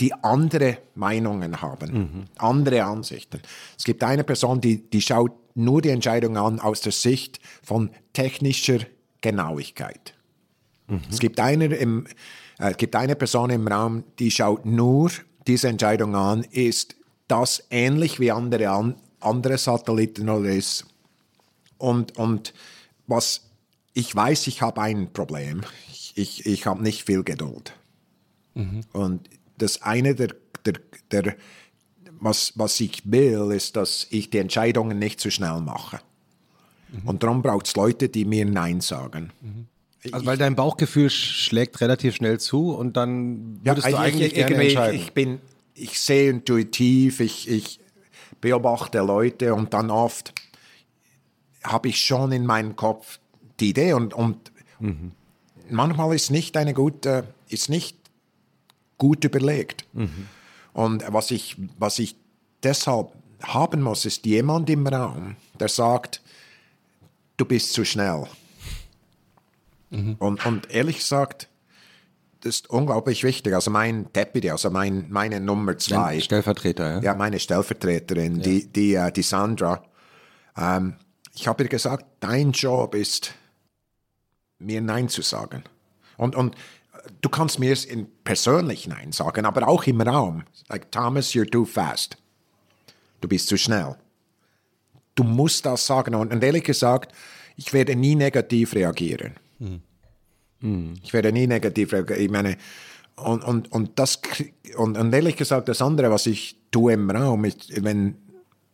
die 0.01 0.13
andere 0.15 0.79
Meinungen 0.95 1.61
haben, 1.63 2.29
andere 2.37 2.85
Ansichten. 2.85 3.41
Es 3.77 3.85
gibt 3.85 4.03
eine 4.03 4.25
Person, 4.25 4.61
die, 4.61 4.89
die 4.91 5.01
schaut 5.01 5.33
nur 5.55 5.83
die 5.83 5.91
Entscheidung 5.91 6.37
an 6.37 6.61
aus 6.61 6.81
der 6.81 6.93
Sicht 6.93 7.41
von 7.63 7.91
technischer 8.13 8.79
Genauigkeit. 9.21 10.15
Es 11.11 11.19
gibt 11.19 11.39
eine, 11.39 11.67
im, 11.67 12.07
äh, 12.59 12.73
gibt 12.75 12.97
eine 12.97 13.17
Person 13.17 13.51
im 13.51 13.67
Raum, 13.69 14.05
die 14.19 14.31
schaut 14.31 14.67
nur 14.67 15.11
diese 15.47 15.69
Entscheidung 15.69 16.17
an, 16.17 16.45
ist 16.51 16.97
das 17.29 17.65
ähnlich 17.71 18.19
wie 18.19 18.33
andere, 18.33 18.71
an, 18.71 18.97
andere 19.21 19.59
Satelliten 19.59 20.29
oder 20.29 20.51
ist. 20.51 20.87
Und, 21.79 22.17
und 22.19 22.53
was 23.07 23.43
ich 23.93 24.15
weiß, 24.15 24.47
ich 24.47 24.63
habe 24.63 24.81
ein 24.81 25.13
Problem. 25.13 25.63
Ich, 26.21 26.41
ich, 26.41 26.47
ich 26.47 26.67
habe 26.67 26.83
nicht 26.83 27.05
viel 27.05 27.23
Geduld. 27.23 27.75
Und 28.93 29.29
das 29.59 29.83
eine 29.83 30.15
der, 30.15 30.35
der, 30.67 30.75
der 31.11 31.37
was, 32.19 32.53
was 32.57 32.79
ich 32.81 33.03
will, 33.11 33.51
ist, 33.53 33.77
dass 33.77 34.07
ich 34.11 34.29
die 34.31 34.39
Entscheidungen 34.39 34.99
nicht 34.99 35.21
zu 35.21 35.31
schnell 35.31 35.61
mache. 35.61 36.01
Und 37.05 37.23
darum 37.23 37.41
braucht 37.41 37.67
es 37.69 37.77
Leute, 37.77 38.09
die 38.09 38.25
mir 38.25 38.45
Nein 38.45 38.81
sagen. 38.81 39.31
Also 40.13 40.27
weil 40.27 40.37
dein 40.37 40.57
Bauchgefühl 40.57 41.07
sch- 41.07 41.45
schlägt 41.45 41.81
relativ 41.81 42.17
schnell 42.17 42.41
zu 42.41 42.73
und 42.75 42.97
dann 42.97 43.61
würdest 43.65 43.87
du 43.87 43.97
eigentlich 43.97 44.35
gerne 44.35 44.51
irgendwie- 44.51 44.67
entscheiden. 44.69 44.97
Ich, 44.97 45.03
ich 45.07 45.13
bin, 45.13 45.41
ich 45.75 46.01
sehe 46.01 46.31
intuitiv, 46.31 47.21
ich, 47.21 47.49
ich 47.49 47.81
beobachte 48.41 48.99
Leute 49.01 49.55
und 49.55 49.73
dann 49.73 49.91
oft 49.91 50.33
habe 51.63 51.89
ich 51.89 52.01
schon 52.05 52.33
in 52.33 52.45
meinem 52.47 52.75
Kopf 52.77 53.21
die 53.61 53.71
Idee 53.71 53.93
und, 53.93 54.13
und 54.15 54.51
Mhm. 54.81 55.13
Manchmal 55.71 56.15
ist 56.15 56.31
nicht 56.31 56.57
eine 56.57 56.75
gute, 56.75 57.25
ist 57.49 57.69
nicht 57.69 57.97
gut 58.99 59.25
überlegt. 59.25 59.85
Mhm. 59.93 60.29
Und 60.73 61.05
was 61.09 61.31
ich, 61.31 61.57
was 61.79 61.99
ich 61.99 62.17
deshalb 62.63 63.13
haben 63.43 63.83
muss, 63.83 64.05
ist 64.05 64.27
jemand 64.27 64.69
im 64.71 64.87
Raum, 64.87 65.37
der 65.59 65.69
sagt, 65.69 66.23
du 67.37 67.45
bist 67.45 67.73
zu 67.73 67.85
schnell. 67.85 68.25
Mhm. 69.91 70.17
Und, 70.19 70.47
und 70.47 70.71
ehrlich 70.71 70.99
gesagt, 70.99 71.49
das 72.43 72.57
ist 72.57 72.71
unglaublich 72.71 73.25
wichtig. 73.25 73.55
Also 73.55 73.71
mein 73.71 74.11
Deputy, 74.13 74.51
also 74.51 74.71
mein, 74.71 75.07
meine 75.11 75.41
Nummer 75.41 75.77
zwei, 75.77 76.13
Dein 76.13 76.21
Stellvertreter, 76.23 76.95
ja? 76.95 77.01
ja, 77.01 77.15
meine 77.15 77.39
Stellvertreterin, 77.39 78.41
die, 78.41 78.67
die, 78.67 78.95
äh, 78.95 79.13
die 79.13 79.23
Sandra, 79.23 79.83
ähm, 80.57 80.95
ich 81.35 81.47
habe 81.47 81.65
ihr 81.65 81.69
gesagt, 81.69 82.07
dein 82.21 82.53
Job 82.53 82.95
ist, 82.95 83.35
mir 84.61 84.81
Nein 84.81 85.09
zu 85.09 85.23
sagen. 85.23 85.65
Und, 86.17 86.37
und 86.37 86.55
du 87.21 87.29
kannst 87.29 87.59
mir 87.59 87.73
es 87.73 87.85
in 87.85 88.07
persönlich 88.25 88.87
Nein 88.87 89.13
sagen, 89.13 89.45
aber 89.45 89.67
auch 89.67 89.85
im 89.85 90.01
Raum. 90.01 90.45
Like, 90.69 90.93
Thomas, 90.93 91.33
you're 91.33 91.51
too 91.51 91.65
fast. 91.65 92.17
Du 93.21 93.29
bist 93.29 93.49
zu 93.49 93.57
schnell. 93.57 93.97
Du 95.15 95.25
musst 95.25 95.67
das 95.67 95.87
sagen. 95.87 96.15
Und, 96.15 96.33
und 96.33 96.45
ehrlich 96.45 96.65
gesagt, 96.65 97.13
ich 97.57 97.73
werde 97.73 97.97
nie 97.97 98.15
negativ 98.15 98.75
reagieren. 98.75 99.35
Ich 101.03 101.13
werde 101.13 101.33
nie 101.33 101.47
negativ 101.47 101.93
reagieren. 101.93 102.23
Ich 102.23 102.31
meine, 102.31 102.57
und, 103.17 103.45
und, 103.45 103.73
und, 103.73 103.99
das, 103.99 104.21
und, 104.77 104.97
und 104.97 105.13
ehrlich 105.13 105.37
gesagt, 105.37 105.69
das 105.69 105.83
andere, 105.83 106.11
was 106.11 106.27
ich 106.27 106.57
tue 106.71 106.93
im 106.93 107.11
Raum, 107.11 107.45
ist, 107.45 107.83
wenn, 107.85 108.17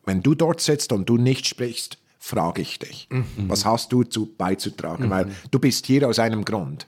wenn 0.05 0.23
du 0.23 0.35
dort 0.35 0.61
sitzt 0.61 0.93
und 0.93 1.09
du 1.09 1.17
nicht 1.17 1.47
sprichst, 1.47 1.99
frage 2.27 2.63
ich 2.63 2.79
dich, 2.79 3.09
was 3.49 3.65
hast 3.65 3.93
du 3.93 4.03
zu, 4.03 4.27
beizutragen? 4.37 5.09
Weil 5.11 5.31
du 5.51 5.59
bist 5.59 5.87
hier 5.87 6.09
aus 6.09 6.19
einem 6.19 6.45
Grund. 6.45 6.87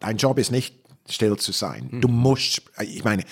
Dein 0.00 0.16
Job 0.16 0.38
ist 0.38 0.50
nicht 0.50 0.74
still 1.08 1.36
zu 1.36 1.52
sein. 1.52 1.88
Du 2.00 2.08
musst, 2.08 2.54
sp- 2.58 2.70
ich 2.82 3.04
meine, 3.04 3.24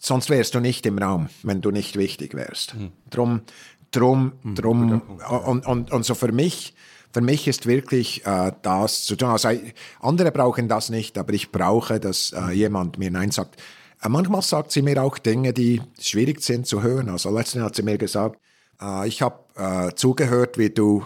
sonst 0.00 0.30
wärst 0.30 0.54
du 0.54 0.60
nicht 0.60 0.86
im 0.86 0.98
Raum, 0.98 1.28
wenn 1.42 1.60
du 1.60 1.70
nicht 1.70 1.96
wichtig 1.96 2.34
wärst. 2.34 2.74
Drum, 3.10 3.42
drum, 3.90 4.32
drum, 4.54 5.02
und, 5.46 5.66
und, 5.66 5.92
und 5.92 6.04
so 6.04 6.14
für 6.14 6.32
mich, 6.32 6.74
für 7.12 7.20
mich 7.20 7.46
ist 7.46 7.66
wirklich 7.66 8.24
äh, 8.24 8.52
das 8.62 9.04
zu 9.04 9.16
tun. 9.16 9.28
Also 9.28 9.48
äh, 9.48 9.72
andere 10.00 10.32
brauchen 10.32 10.68
das 10.68 10.88
nicht, 10.88 11.18
aber 11.18 11.34
ich 11.34 11.52
brauche, 11.52 12.00
dass 12.00 12.32
äh, 12.32 12.52
jemand 12.52 12.98
mir 12.98 13.10
Nein 13.10 13.30
sagt. 13.30 13.60
Äh, 14.02 14.08
manchmal 14.08 14.40
sagt 14.40 14.72
sie 14.72 14.80
mir 14.80 15.02
auch 15.02 15.18
Dinge, 15.18 15.52
die 15.52 15.82
schwierig 16.00 16.40
sind 16.42 16.66
zu 16.66 16.82
hören. 16.82 17.10
Also 17.10 17.28
letztens 17.30 17.64
hat 17.64 17.76
sie 17.76 17.82
mir 17.82 17.98
gesagt, 17.98 18.40
äh, 18.80 19.08
ich 19.08 19.22
habe 19.22 19.38
äh, 19.56 19.94
zugehört, 19.94 20.58
wie 20.58 20.70
du 20.70 21.04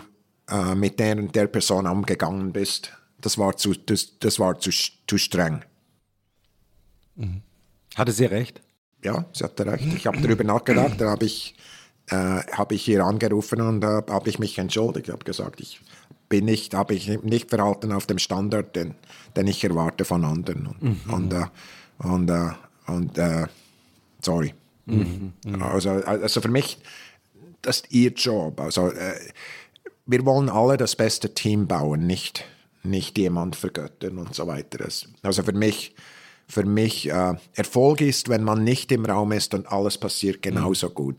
äh, 0.48 0.74
mit 0.74 0.98
der 0.98 1.16
und 1.18 1.34
der 1.34 1.46
Person 1.46 1.86
umgegangen 1.86 2.52
bist. 2.52 2.92
Das 3.20 3.38
war 3.38 3.56
zu, 3.56 3.74
das, 3.74 4.18
das 4.18 4.38
war 4.38 4.58
zu, 4.58 4.70
zu 4.70 5.18
streng. 5.18 5.64
Hatte 7.94 8.12
sie 8.12 8.26
recht? 8.26 8.60
Ja, 9.02 9.24
sie 9.32 9.44
hatte 9.44 9.66
recht. 9.66 9.86
Ich 9.94 10.06
habe 10.06 10.20
darüber 10.20 10.44
nachgedacht, 10.44 11.00
dann 11.00 11.08
habe 11.08 11.24
ich, 11.24 11.56
äh, 12.08 12.14
hab 12.52 12.72
ich 12.72 12.86
ihr 12.88 13.04
angerufen 13.04 13.60
und 13.60 13.82
äh, 13.82 14.02
habe 14.08 14.28
ich 14.28 14.38
mich 14.38 14.58
entschuldigt. 14.58 15.08
Ich 15.08 15.12
habe 15.12 15.24
gesagt, 15.24 15.60
ich 15.60 15.80
bin 16.28 16.44
nicht, 16.44 16.74
habe 16.74 16.94
ich 16.94 17.08
nicht 17.22 17.50
verhalten 17.50 17.92
auf 17.92 18.06
dem 18.06 18.18
Standard, 18.18 18.76
den, 18.76 18.94
den 19.36 19.46
ich 19.46 19.62
erwarte 19.64 20.04
von 20.04 20.24
anderen. 20.24 20.66
Und, 20.66 21.06
und, 21.12 21.32
äh, 21.32 21.46
und, 21.98 22.30
äh, 22.30 22.50
und 22.86 23.18
äh, 23.18 23.46
sorry. 24.20 24.54
Also, 25.60 25.90
also 25.90 26.40
für 26.40 26.48
mich, 26.48 26.78
das 27.66 27.78
ist 27.80 27.92
ihr 27.92 28.10
Job. 28.12 28.60
Also 28.60 28.88
äh, 28.90 29.14
wir 30.06 30.24
wollen 30.24 30.48
alle 30.48 30.76
das 30.76 30.96
beste 30.96 31.34
Team 31.34 31.66
bauen, 31.66 32.06
nicht, 32.06 32.44
nicht 32.82 33.18
jemand 33.18 33.56
vergöttern 33.56 34.18
und 34.18 34.34
so 34.34 34.46
weiter. 34.46 34.78
Das- 34.78 35.08
Also 35.22 35.42
für 35.42 35.52
mich, 35.52 35.94
für 36.48 36.64
mich 36.64 37.10
äh, 37.10 37.34
Erfolg 37.54 38.00
ist, 38.00 38.28
wenn 38.28 38.44
man 38.44 38.62
nicht 38.64 38.92
im 38.92 39.04
Raum 39.04 39.32
ist 39.32 39.52
und 39.54 39.66
alles 39.70 39.98
passiert 39.98 40.42
genauso 40.42 40.90
gut. 40.90 41.16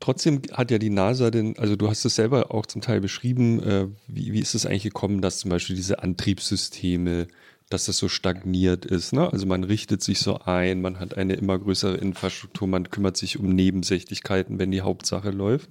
Trotzdem 0.00 0.40
hat 0.52 0.70
ja 0.70 0.78
die 0.78 0.88
NASA 0.88 1.30
denn, 1.30 1.58
also 1.58 1.76
du 1.76 1.88
hast 1.90 2.04
es 2.06 2.14
selber 2.14 2.54
auch 2.54 2.64
zum 2.64 2.80
Teil 2.80 3.00
beschrieben, 3.02 3.62
äh, 3.62 3.86
wie, 4.08 4.32
wie 4.32 4.40
ist 4.40 4.54
es 4.54 4.64
eigentlich 4.64 4.84
gekommen, 4.84 5.20
dass 5.20 5.40
zum 5.40 5.50
Beispiel 5.50 5.76
diese 5.76 6.02
Antriebssysteme, 6.02 7.28
dass 7.70 7.84
das 7.84 7.96
so 7.96 8.08
stagniert 8.08 8.84
ist. 8.84 9.12
Ne? 9.12 9.32
Also 9.32 9.46
man 9.46 9.64
richtet 9.64 10.02
sich 10.02 10.18
so 10.18 10.40
ein, 10.40 10.82
man 10.82 11.00
hat 11.00 11.16
eine 11.16 11.34
immer 11.34 11.58
größere 11.58 11.96
Infrastruktur, 11.96 12.68
man 12.68 12.90
kümmert 12.90 13.16
sich 13.16 13.38
um 13.38 13.48
Nebensächlichkeiten, 13.54 14.58
wenn 14.58 14.72
die 14.72 14.82
Hauptsache 14.82 15.30
läuft. 15.30 15.70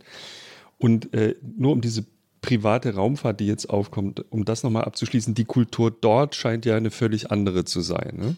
Und 0.77 1.13
äh, 1.13 1.35
nur 1.57 1.73
um 1.73 1.81
diese 1.81 2.05
private 2.41 2.95
Raumfahrt, 2.95 3.41
die 3.41 3.47
jetzt 3.47 3.69
aufkommt, 3.69 4.23
um 4.29 4.45
das 4.45 4.63
nochmal 4.63 4.85
abzuschließen, 4.85 5.35
die 5.35 5.43
Kultur 5.43 5.91
dort 5.91 6.35
scheint 6.35 6.65
ja 6.65 6.77
eine 6.77 6.89
völlig 6.89 7.31
andere 7.31 7.65
zu 7.65 7.81
sein. 7.81 8.13
Ne? 8.15 8.35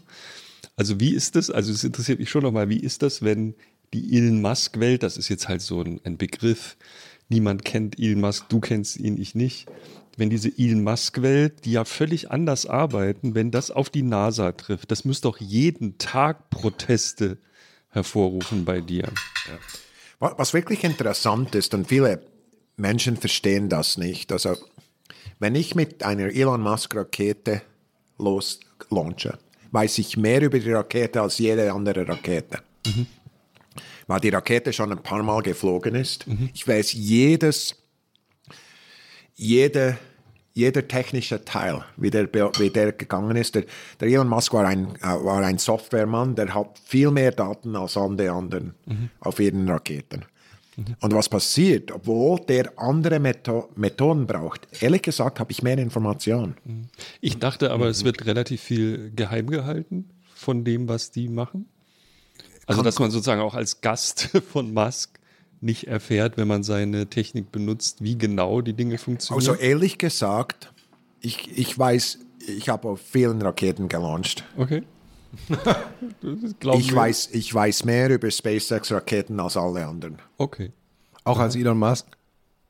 Also 0.75 0.99
wie 0.99 1.13
ist 1.13 1.35
das, 1.35 1.51
also 1.51 1.71
es 1.71 1.83
interessiert 1.83 2.17
mich 2.17 2.31
schon 2.31 2.41
nochmal, 2.41 2.67
wie 2.67 2.79
ist 2.79 3.03
das, 3.03 3.21
wenn 3.21 3.53
die 3.93 4.17
Elon 4.17 4.41
Musk-Welt, 4.41 5.03
das 5.03 5.17
ist 5.17 5.29
jetzt 5.29 5.47
halt 5.47 5.61
so 5.61 5.81
ein, 5.81 6.01
ein 6.03 6.17
Begriff, 6.17 6.77
niemand 7.29 7.63
kennt 7.63 7.99
Elon 7.99 8.21
Musk, 8.21 8.49
du 8.49 8.59
kennst 8.59 8.97
ihn, 8.97 9.21
ich 9.21 9.35
nicht, 9.35 9.67
wenn 10.22 10.30
diese 10.30 10.56
Elon 10.56 10.84
Musk-Welt, 10.84 11.65
die 11.65 11.72
ja 11.72 11.84
völlig 11.84 12.30
anders 12.30 12.68
arbeiten, 12.68 13.34
wenn 13.34 13.49
das 13.49 13.72
auf 13.72 13.89
die 13.89 14.03
NASA 14.03 14.52
trifft, 14.52 14.91
das 14.91 15.03
müsste 15.03 15.23
doch 15.27 15.39
jeden 15.39 15.98
Tag 15.98 16.52
Proteste 16.52 17.39
hervorrufen 17.89 18.64
bei 18.64 18.81
dir. 18.81 19.10
Wa- 20.19 20.35
Was 20.38 20.53
wirklich 20.53 20.84
interessant 20.84 21.56
ist, 21.56 21.73
und 21.73 21.88
viele 21.88 22.22
Menschen 22.77 23.18
verstehen 23.18 23.68
das 23.68 23.98
nicht, 23.98 24.31
also 24.31 24.56
wenn 25.39 25.56
ich 25.56 25.73
mit 25.73 26.03
einer 26.03 26.27
Elon 26.27 26.61
Musk-Rakete 26.61 27.64
los 28.19 28.60
launche, 28.91 29.39
weiß 29.72 29.98
ich 29.98 30.18
mehr 30.18 30.43
über 30.43 30.60
die 30.60 30.72
Rakete 30.72 31.19
als 31.19 31.39
jede 31.39 31.73
andere 31.73 32.07
Rakete. 32.07 32.60
Weil 34.06 34.19
die 34.19 34.30
Rakete 34.30 34.72
schon 34.72 34.91
ein 34.91 35.02
paar 35.02 35.23
Mal 35.23 35.41
geflogen 35.41 35.95
ist. 35.95 36.26
Ich 36.53 36.68
weiß 36.68 36.93
jedes, 36.93 37.76
jede, 39.34 39.98
jeder 40.53 40.87
technische 40.87 41.43
Teil, 41.45 41.83
wie 41.97 42.09
der, 42.09 42.27
wie 42.33 42.69
der 42.69 42.91
gegangen 42.91 43.37
ist. 43.37 43.55
Der, 43.55 43.63
der 43.99 44.07
Elon 44.07 44.27
Musk 44.27 44.53
war 44.53 44.65
ein, 44.65 44.95
äh, 44.97 45.23
war 45.23 45.41
ein 45.41 45.57
Softwaremann, 45.57 46.35
der 46.35 46.53
hat 46.53 46.79
viel 46.83 47.11
mehr 47.11 47.31
Daten 47.31 47.75
als 47.75 47.97
alle 47.97 48.31
anderen 48.31 48.75
auf 49.19 49.39
ihren 49.39 49.69
Raketen. 49.69 50.25
Und 51.01 51.13
was 51.13 51.29
passiert, 51.29 51.91
obwohl 51.91 52.39
der 52.39 52.71
andere 52.77 53.19
Metho 53.19 53.69
Methoden 53.75 54.25
braucht, 54.25 54.67
ehrlich 54.81 55.01
gesagt 55.01 55.39
habe 55.39 55.51
ich 55.51 55.61
mehr 55.61 55.77
Informationen. 55.77 56.55
Ich 57.19 57.39
dachte 57.39 57.71
aber, 57.71 57.87
es 57.87 58.03
wird 58.03 58.25
relativ 58.25 58.61
viel 58.61 59.11
geheim 59.15 59.49
gehalten 59.49 60.09
von 60.33 60.63
dem, 60.63 60.87
was 60.87 61.11
die 61.11 61.27
machen. 61.27 61.67
Also, 62.67 62.81
dass 62.83 62.99
man 62.99 63.11
sozusagen 63.11 63.41
auch 63.41 63.53
als 63.53 63.81
Gast 63.81 64.29
von 64.51 64.73
Musk 64.73 65.19
nicht 65.61 65.88
erfährt, 65.88 66.38
wenn 66.38 66.47
man 66.47 66.63
seine 66.63 67.07
Technik 67.07 67.51
benutzt, 67.51 68.03
wie 68.03 68.17
genau 68.17 68.61
die 68.61 68.73
Dinge 68.73 68.97
funktionieren. 68.97 69.47
Also 69.49 69.61
ehrlich 69.61 69.97
gesagt, 69.97 70.73
ich, 71.21 71.57
ich 71.57 71.77
weiß, 71.77 72.19
ich 72.47 72.67
habe 72.69 72.89
auf 72.89 72.99
vielen 73.01 73.41
Raketen 73.41 73.88
gelauncht. 73.88 74.43
okay. 74.57 74.83
Ich 76.77 76.93
weiß, 76.93 77.29
ich 77.31 77.53
weiß 77.53 77.85
mehr 77.85 78.09
über 78.09 78.29
SpaceX-Raketen 78.29 79.39
als 79.39 79.55
alle 79.55 79.85
anderen. 79.85 80.17
Okay. 80.38 80.71
Auch 81.23 81.39
als 81.39 81.55
Elon 81.55 81.77
Musk? 81.79 82.05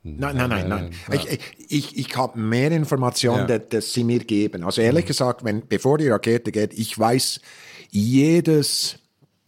Nein, 0.03 0.35
nein, 0.38 0.49
nein, 0.49 0.69
nein. 0.69 0.89
Ich, 1.11 1.27
ich, 1.27 1.39
ich, 1.69 1.97
ich 1.97 2.15
habe 2.15 2.39
mehr 2.39 2.72
Informationen, 2.72 3.47
Ja. 3.49 3.57
dass, 3.57 3.69
dass 3.69 3.93
sie 3.93 4.03
mir 4.03 4.19
geben. 4.19 4.63
Also 4.63 4.81
ehrlich 4.81 5.05
gesagt, 5.05 5.43
wenn, 5.43 5.68
bevor 5.68 5.97
die 5.97 6.07
Rakete 6.09 6.51
geht, 6.51 6.73
ich 6.77 6.97
weiß 6.97 7.41
jedes 7.89 8.97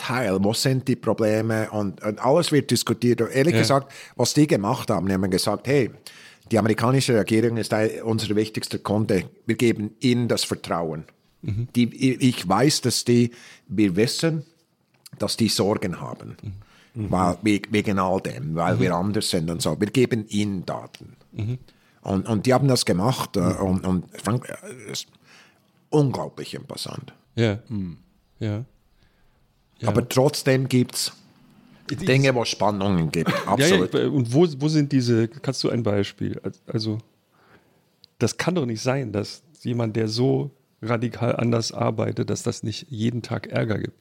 Teil, 0.03 0.37
wo 0.43 0.53
sind 0.53 0.87
die 0.87 0.95
Probleme 0.97 1.69
und, 1.71 2.03
und 2.03 2.19
alles 2.19 2.51
wird 2.51 2.69
diskutiert. 2.71 3.21
Und 3.21 3.29
ehrlich 3.31 3.53
Ja. 3.53 3.61
gesagt, 3.61 3.91
was 4.15 4.33
die 4.33 4.47
gemacht 4.47 4.89
haben, 4.89 5.07
die 5.07 5.13
haben 5.13 5.29
gesagt, 5.31 5.67
hey, 5.67 5.91
die 6.51 6.59
amerikanische 6.59 7.17
Regierung 7.17 7.55
ist 7.57 7.73
unser 8.03 8.35
wichtigster 8.35 8.79
Kunde. 8.79 9.29
Wir 9.45 9.55
geben 9.55 9.91
ihnen 10.01 10.27
das 10.27 10.43
Vertrauen. 10.43 11.05
Die, 11.41 12.13
ich 12.29 12.47
weiß, 12.47 12.81
dass 12.81 13.03
die, 13.05 13.31
wir 13.67 13.95
wissen, 13.95 14.43
dass 15.19 15.35
die 15.37 15.49
Sorgen 15.49 15.99
haben. 15.99 16.35
Weil, 16.95 17.37
we- 17.41 17.61
wegen 17.69 17.97
all 17.99 18.19
dem, 18.21 18.55
weil 18.55 18.79
wir 18.79 18.93
anders 18.95 19.29
sind 19.29 19.49
und 19.49 19.61
so. 19.61 19.79
Wir 19.79 19.87
geben 19.89 20.25
ihnen 20.29 20.65
Daten. 20.65 21.15
Und, 22.01 22.27
und 22.27 22.45
die 22.45 22.53
haben 22.53 22.67
das 22.67 22.83
gemacht 22.85 23.35
äh, 23.37 23.39
und, 23.39 23.85
und 23.85 24.05
Frank, 24.21 24.47
äh, 24.49 24.91
ist 24.91 25.07
unglaublich 25.89 26.53
imposant. 26.53 27.13
Ja. 27.35 27.59
Ja. 28.39 28.65
Ja. 29.83 29.89
Aber 29.89 30.07
trotzdem 30.07 30.69
gibt 30.69 30.95
es 30.95 31.11
Dinge, 31.89 32.33
wo 32.33 32.45
Spannungen 32.45 33.11
gibt. 33.11 33.29
Ja, 33.29 33.35
ja, 33.35 33.51
Absolut. 33.51 33.93
und 33.93 34.33
wo, 34.33 34.47
wo 34.59 34.67
sind 34.69 34.91
diese, 34.91 35.27
kannst 35.27 35.63
du 35.63 35.69
ein 35.69 35.83
Beispiel? 35.83 36.41
Also, 36.65 36.99
das 38.17 38.37
kann 38.37 38.55
doch 38.55 38.65
nicht 38.65 38.81
sein, 38.81 39.11
dass 39.11 39.43
jemand, 39.61 39.95
der 39.97 40.07
so 40.07 40.51
radikal 40.81 41.35
anders 41.35 41.71
arbeitet, 41.73 42.29
dass 42.29 42.43
das 42.43 42.63
nicht 42.63 42.87
jeden 42.89 43.21
Tag 43.21 43.47
Ärger 43.47 43.79
gibt. 43.79 43.97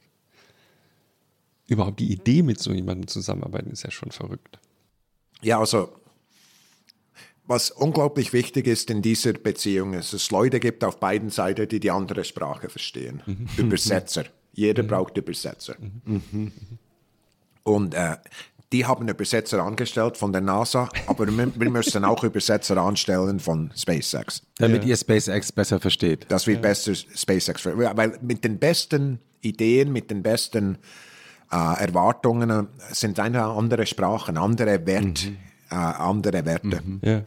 Überhaupt 1.67 1.99
die 2.01 2.13
Idee, 2.13 2.43
mit 2.43 2.61
so 2.61 2.73
jemandem 2.73 3.09
zusammenarbeiten, 3.09 3.71
ist 3.71 3.83
ja 3.83 3.91
schon 3.91 4.13
verrückt. 4.13 4.59
Ja, 5.41 5.59
also 5.59 5.93
was 7.45 7.73
unglaublich 7.73 8.33
wichtig 8.33 8.69
ist 8.69 8.91
in 8.91 9.03
dieser 9.03 9.33
Beziehung, 9.33 9.95
ist, 9.95 10.13
dass 10.13 10.23
es 10.23 10.31
Leute 10.31 10.61
gibt 10.61 10.85
auf 10.85 11.01
beiden 11.01 11.31
Seiten, 11.31 11.69
die 11.69 11.81
die 11.81 11.91
andere 11.91 12.25
Sprache 12.25 12.69
verstehen. 12.69 13.49
Übersetzer. 13.57 14.25
Jeder 14.53 14.83
braucht 14.83 15.17
Übersetzer. 15.17 15.77
Und 17.65 17.95
äh, 17.95 18.17
die 18.73 18.87
haben 18.87 19.09
Übersetzer 19.09 19.63
angestellt 19.63 20.17
von 20.17 20.33
der 20.33 20.41
NASA, 20.41 20.89
aber 21.07 21.27
wir, 21.27 21.53
wir 21.55 21.71
müssen 21.71 22.05
auch 22.05 22.25
Übersetzer 22.25 22.77
anstellen 22.79 23.39
von 23.39 23.71
SpaceX. 23.77 24.43
Damit 24.57 24.85
ihr 24.85 24.97
SpaceX 24.97 25.53
besser 25.53 25.79
versteht. 25.79 26.31
dass 26.31 26.47
wir 26.47 26.61
besser 26.61 26.95
SpaceX, 26.95 27.65
weil 27.67 28.19
mit 28.23 28.45
den 28.45 28.59
besten 28.59 29.21
Ideen, 29.43 29.93
mit 29.93 30.11
den 30.11 30.23
besten 30.23 30.79
äh, 31.51 31.85
Erwartungen 31.85 32.51
äh, 32.51 32.65
sind 32.93 33.21
einfach 33.21 33.57
andere 33.57 33.85
Sprachen, 33.87 34.39
andere 34.39 34.87
Wert, 34.87 35.27
äh, 35.71 35.75
andere 35.75 36.45
Werte. 36.45 36.83
Ja. 37.03 37.23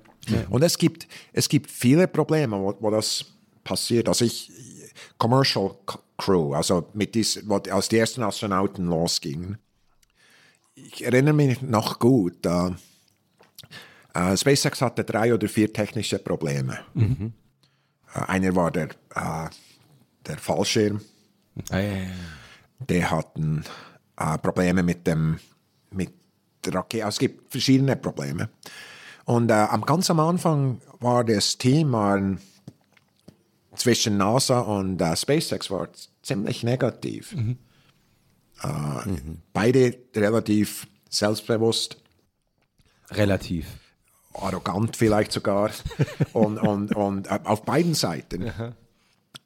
Und 0.50 0.64
es 0.64 0.78
gibt, 0.78 1.08
es 1.34 1.48
gibt 1.48 1.70
viele 1.70 2.08
Probleme, 2.08 2.58
wo, 2.58 2.76
wo 2.80 2.90
das 2.90 3.26
passiert. 3.64 4.08
Also 4.08 4.26
ich, 4.26 4.52
Commercial 5.20 5.76
Crew, 6.18 6.54
also 6.54 6.90
mit 6.94 7.16
dies, 7.16 7.42
wo, 7.48 7.56
als 7.58 7.90
die 7.90 7.98
ersten 7.98 8.24
Astronauten 8.24 8.86
losgingen, 8.86 9.58
ich 10.76 11.06
erinnere 11.06 11.34
mich 11.34 11.62
noch 11.62 12.00
gut, 12.00 12.46
äh, 12.46 12.72
äh, 14.14 14.38
SpaceX 14.38 14.82
hatte 14.82 15.04
drei 15.04 15.34
oder 15.34 15.48
vier 15.48 15.72
technische 15.72 16.20
Probleme. 16.20 16.80
Äh, 16.96 18.20
einer 18.28 18.56
war 18.56 18.72
der, 18.72 18.90
äh, 19.16 19.50
der 20.26 20.38
Fallschirm, 20.38 21.02
Ah, 21.70 21.80
ja, 21.80 21.94
ja. 21.94 22.06
die 22.90 23.06
hatten 23.06 23.64
äh, 24.18 24.38
Probleme 24.38 24.84
mit 24.84 25.08
dem 25.08 25.40
mit 25.92 26.14
der 26.66 26.76
Rakete. 26.76 27.06
Also 27.06 27.16
es 27.16 27.20
gibt 27.20 27.50
verschiedene 27.52 27.96
Probleme. 27.96 28.50
Und 29.24 29.50
äh, 29.50 29.54
am 29.54 29.86
ganz 29.86 30.10
am 30.10 30.20
Anfang 30.20 30.82
war 31.00 31.24
das 31.24 31.58
Team 31.58 31.94
waren 31.94 32.40
zwischen 33.76 34.18
NASA 34.18 34.60
und 34.60 35.02
äh, 35.02 35.16
SpaceX 35.16 35.70
war 35.72 35.90
ziemlich 36.22 36.64
negativ. 36.64 37.36
Äh, 38.62 38.68
Beide 39.54 39.98
relativ 40.16 40.88
selbstbewusst 41.10 41.98
Relativ. 43.12 43.68
arrogant 44.34 44.98
vielleicht 44.98 45.32
sogar 45.32 45.72
und, 46.34 46.58
und, 46.58 46.96
und 46.96 47.28
äh, 47.28 47.40
auf 47.44 47.64
beiden 47.64 47.94
Seiten. 47.94 48.52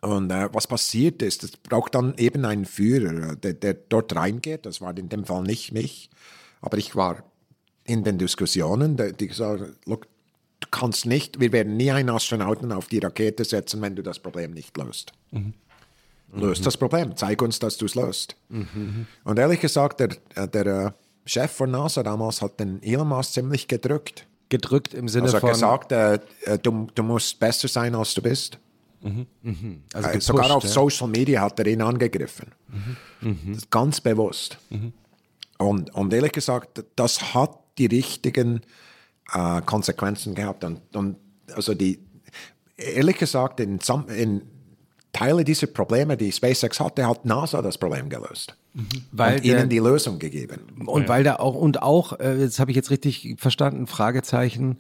Und 0.02 0.32
äh, 0.32 0.50
was 0.54 0.68
passiert 0.68 1.22
ist, 1.22 1.44
es 1.44 1.58
braucht 1.58 1.96
dann 1.96 2.16
eben 2.18 2.46
einen 2.46 2.66
Führer, 2.66 3.36
der, 3.36 3.54
der 3.54 3.74
dort 3.74 4.16
reingeht. 4.16 4.66
Das 4.66 4.80
war 4.80 4.98
in 4.98 5.10
dem 5.10 5.26
Fall 5.26 5.44
nicht 5.44 5.74
mich, 5.74 6.10
aber 6.62 6.78
ich 6.78 6.96
war 6.96 7.24
in 7.84 8.04
den 8.04 8.18
Diskussionen, 8.18 8.98
die 9.18 9.28
gesagt 9.28 9.64
look, 9.86 10.08
du 10.60 10.68
kannst 10.72 11.06
nicht, 11.06 11.40
wir 11.40 11.52
werden 11.52 11.78
nie 11.78 11.92
einen 11.92 12.10
Astronauten 12.10 12.72
auf 12.72 12.88
die 12.88 13.00
Rakete 13.00 13.44
setzen, 13.46 13.82
wenn 13.82 13.96
du 13.96 14.04
das 14.04 14.20
Problem 14.20 14.52
nicht 14.52 14.76
löst. 14.78 15.14
Löst 16.34 16.66
das 16.66 16.78
Problem, 16.78 17.16
zeig 17.16 17.42
uns, 17.42 17.60
dass 17.60 17.78
du 17.78 17.86
es 17.86 17.96
löst. 17.96 18.36
Und 19.24 19.40
ehrlich 19.40 19.60
gesagt, 19.60 20.00
der, 20.00 20.10
äh, 20.36 20.48
der 20.48 20.66
äh, 20.66 20.92
Chef 21.26 21.52
von 21.52 21.72
NASA 21.72 22.04
damals 22.04 22.42
hat 22.42 22.60
den 22.60 22.82
Elon 22.84 23.08
Musk 23.08 23.34
ziemlich 23.34 23.68
gedrückt. 23.68 24.28
Gedrückt 24.50 24.94
im 24.94 25.08
Sinne 25.08 25.26
Also 25.26 25.38
er 25.38 25.42
von. 25.42 25.50
hat 25.50 25.56
gesagt, 25.56 25.92
äh, 25.92 26.20
äh, 26.54 26.60
du, 26.60 26.88
du 26.94 27.04
musst 27.04 27.40
besser 27.40 27.68
sein, 27.68 27.96
als 27.96 28.14
du 28.14 28.22
bist. 28.22 28.60
also 29.04 29.20
Äh, 29.44 30.02
gepusht, 30.02 30.22
Sogar 30.22 30.52
auf 30.52 30.64
ja. 30.64 30.70
Social 30.70 31.08
Media 31.08 31.42
hat 31.42 31.60
er 31.60 31.68
ihn 31.68 31.82
angegriffen. 31.82 32.52
Das 33.22 33.58
ist 33.58 33.72
ganz 33.72 34.02
bewusst. 34.02 34.58
Und, 35.58 35.94
und 35.94 36.14
ehrlich 36.14 36.32
gesagt, 36.32 36.84
das 36.96 37.34
hat 37.34 37.58
die 37.78 37.88
richtigen 37.88 38.62
äh, 39.34 39.62
Konsequenzen 39.62 40.36
gehabt. 40.36 40.64
Und, 40.64 40.82
und 40.96 41.18
also 41.54 41.74
die, 41.74 42.00
ehrlich 42.78 43.18
gesagt, 43.18 43.60
in, 43.60 43.80
in 44.16 44.42
Teile 45.12 45.44
dieser 45.44 45.68
Probleme, 45.68 46.18
die 46.18 46.32
SpaceX 46.32 46.80
hatte, 46.80 47.08
hat 47.08 47.26
NASA 47.26 47.62
das 47.62 47.78
Problem 47.78 48.10
gelöst. 48.10 48.56
Weil 49.12 49.38
und 49.38 49.46
der- 49.46 49.60
ihnen 49.60 49.70
die 49.70 49.80
Lösung 49.80 50.20
gegeben. 50.20 50.86
Und 50.86 51.10
weil 51.10 51.24
da 51.24 51.38
auch, 51.38 51.56
und 51.56 51.82
auch, 51.82 52.20
äh, 52.20 52.40
jetzt 52.40 52.60
habe 52.60 52.72
ich 52.72 52.78
jetzt 52.78 52.92
richtig 52.92 53.36
verstanden, 53.40 53.88
Fragezeichen, 53.88 54.78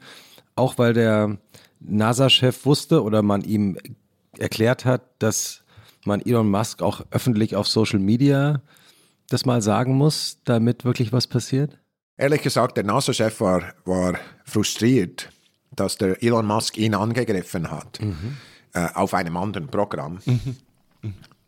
auch 0.55 0.77
weil 0.77 0.93
der 0.93 1.37
NASA-Chef 1.79 2.65
wusste 2.65 3.03
oder 3.03 3.21
man 3.23 3.41
ihm 3.41 3.77
erklärt 4.37 4.85
hat, 4.85 5.01
dass 5.19 5.63
man 6.05 6.21
Elon 6.21 6.49
Musk 6.49 6.81
auch 6.81 7.01
öffentlich 7.11 7.55
auf 7.55 7.67
Social 7.67 7.99
Media 7.99 8.61
das 9.29 9.45
mal 9.45 9.61
sagen 9.61 9.95
muss, 9.95 10.39
damit 10.45 10.85
wirklich 10.85 11.11
was 11.11 11.27
passiert? 11.27 11.77
Ehrlich 12.19 12.41
gesagt, 12.41 12.75
der 12.75 12.83
NASA-Chef 12.83 13.39
war, 13.39 13.63
war 13.85 14.19
frustriert, 14.43 15.29
dass 15.71 15.97
der 15.97 16.21
Elon 16.21 16.45
Musk 16.45 16.77
ihn 16.77 16.93
angegriffen 16.93 17.71
hat 17.71 18.01
äh, 18.73 18.89
auf 18.93 19.13
einem 19.13 19.37
anderen 19.37 19.67
Programm. 19.67 20.19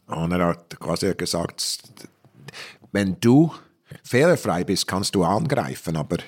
Und 0.07 0.31
er 0.31 0.47
hat 0.47 0.79
quasi 0.79 1.13
gesagt, 1.13 1.83
wenn 2.93 3.17
du 3.19 3.51
fehlerfrei 4.01 4.63
bist, 4.63 4.87
kannst 4.87 5.13
du 5.13 5.25
angreifen, 5.25 5.97
aber 5.97 6.19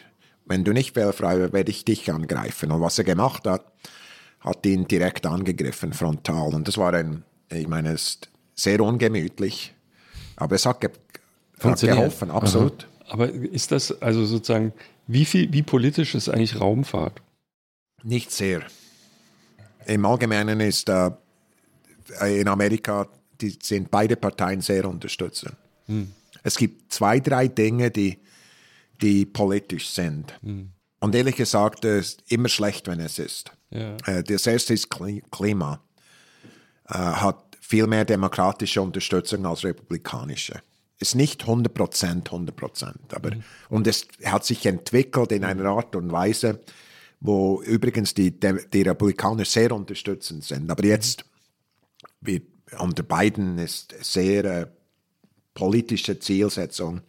wenn 0.45 0.65
du 0.65 0.73
nicht 0.73 0.93
fehlerfrei 0.93 1.37
bist, 1.37 1.53
werde 1.53 1.71
ich 1.71 1.85
dich 1.85 2.11
angreifen. 2.11 2.71
Und 2.73 2.81
was 2.81 2.97
er 2.97 3.05
gemacht 3.05 3.47
hat, 3.47 3.63
hat 4.41 4.65
ihn 4.65 4.89
direkt 4.89 5.25
angegriffen, 5.25 5.93
frontal. 5.93 6.53
Und 6.53 6.67
das 6.67 6.77
war 6.77 6.93
ein, 6.93 7.23
ich 7.49 7.69
meine, 7.69 7.93
es 7.93 8.03
ist 8.03 8.29
sehr 8.55 8.81
ungemütlich, 8.81 9.73
aber 10.35 10.55
es 10.55 10.65
hat, 10.65 10.81
ge 10.81 10.89
hat 11.61 11.79
geholfen, 11.79 12.29
absolut. 12.29 12.89
Aber 13.07 13.29
ist 13.29 13.71
das 13.71 14.01
also 14.01 14.25
sozusagen, 14.25 14.73
wie 15.07 15.25
viel, 15.25 15.51
wie 15.51 15.63
politisch 15.63 16.15
ist 16.15 16.29
eigentlich 16.29 16.59
Raumfahrt? 16.59 17.21
Nicht 18.03 18.31
sehr. 18.31 18.63
Im 19.85 20.05
Allgemeinen 20.05 20.59
ist 20.59 20.89
äh, 20.89 21.11
in 22.21 22.47
Amerika, 22.47 23.07
die 23.41 23.57
sind 23.61 23.91
beide 23.91 24.15
Parteien 24.15 24.61
sehr 24.61 24.85
unterstützend. 24.87 25.55
Es 26.43 26.55
gibt 26.57 26.93
zwei, 26.93 27.19
drei 27.19 27.47
Dinge, 27.47 27.91
die, 27.91 28.19
die 29.01 29.25
politisch 29.25 29.89
sind. 29.89 30.33
Und 30.99 31.15
ehrlich 31.15 31.35
gesagt, 31.35 31.83
es 31.83 32.07
ist 32.13 32.31
immer 32.31 32.47
schlecht, 32.49 32.87
wenn 32.87 32.99
es 33.01 33.19
ist. 33.19 33.51
Ja. 33.71 33.97
Äh, 34.05 34.23
das 34.23 34.47
erste 34.47 34.73
ist 34.73 34.91
Kli- 34.91 35.23
Klima. 35.31 35.81
Äh, 36.87 36.93
hat 36.93 37.57
viel 37.59 37.87
mehr 37.87 38.05
demokratische 38.05 38.81
Unterstützung 38.81 39.45
als 39.45 39.63
republikanische. 39.63 40.61
Ist 41.03 41.15
nicht 41.15 41.41
100 41.41 41.73
Prozent, 41.73 42.27
100 42.27 42.55
Prozent. 42.55 43.13
Aber, 43.13 43.31
Und 43.67 43.87
es 43.87 44.07
hat 44.23 44.45
sich 44.45 44.65
entwickelt 44.65 45.33
in 45.33 45.43
einer 45.43 45.65
Art 45.65 45.97
und 45.97 46.13
Weise, 46.13 46.61
wo 47.19 47.61
übrigens 47.61 48.13
die, 48.13 48.31
die 48.39 48.81
Republikaner 48.81 49.43
sehr 49.43 49.73
unterstützend 49.73 50.45
sind. 50.45 50.71
Aber 50.71 50.85
jetzt, 50.85 51.25
wie 52.21 52.41
unter 52.79 53.03
Biden 53.03 53.57
ist 53.57 53.93
sehr 54.01 54.45
äh, 54.45 54.67
politische 55.53 56.19
Zielsetzung, 56.19 57.01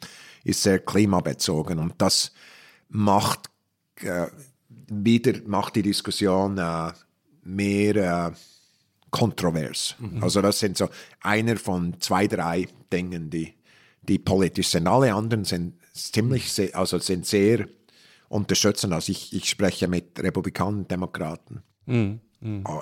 ist 0.42 0.64
sehr 0.64 0.80
klimabezogen. 0.80 1.78
Und 1.78 1.94
das 1.98 2.32
macht 2.88 3.48
äh, 4.00 4.26
wieder 4.88 5.34
macht 5.46 5.76
die 5.76 5.82
Diskussion 5.82 6.58
äh, 6.58 6.92
mehr 7.44 7.96
äh, 7.96 8.32
kontrovers. 9.10 9.94
Also 10.20 10.42
das 10.42 10.58
sind 10.58 10.76
so 10.76 10.88
einer 11.20 11.56
von 11.56 12.00
zwei, 12.00 12.26
drei 12.26 12.66
Dingen, 12.92 13.30
die, 13.30 13.54
die 14.08 14.18
politisch 14.18 14.68
sind. 14.68 14.86
Alle 14.86 15.14
anderen 15.14 15.44
sind 15.44 15.74
ziemlich, 15.92 16.74
also 16.74 16.98
sind 16.98 17.26
sehr 17.26 17.66
unterstützend. 18.28 18.92
Also 18.92 19.12
ich, 19.12 19.32
ich 19.32 19.48
spreche 19.48 19.88
mit 19.88 20.18
Republikanern 20.18 20.88
Demokraten 20.88 21.62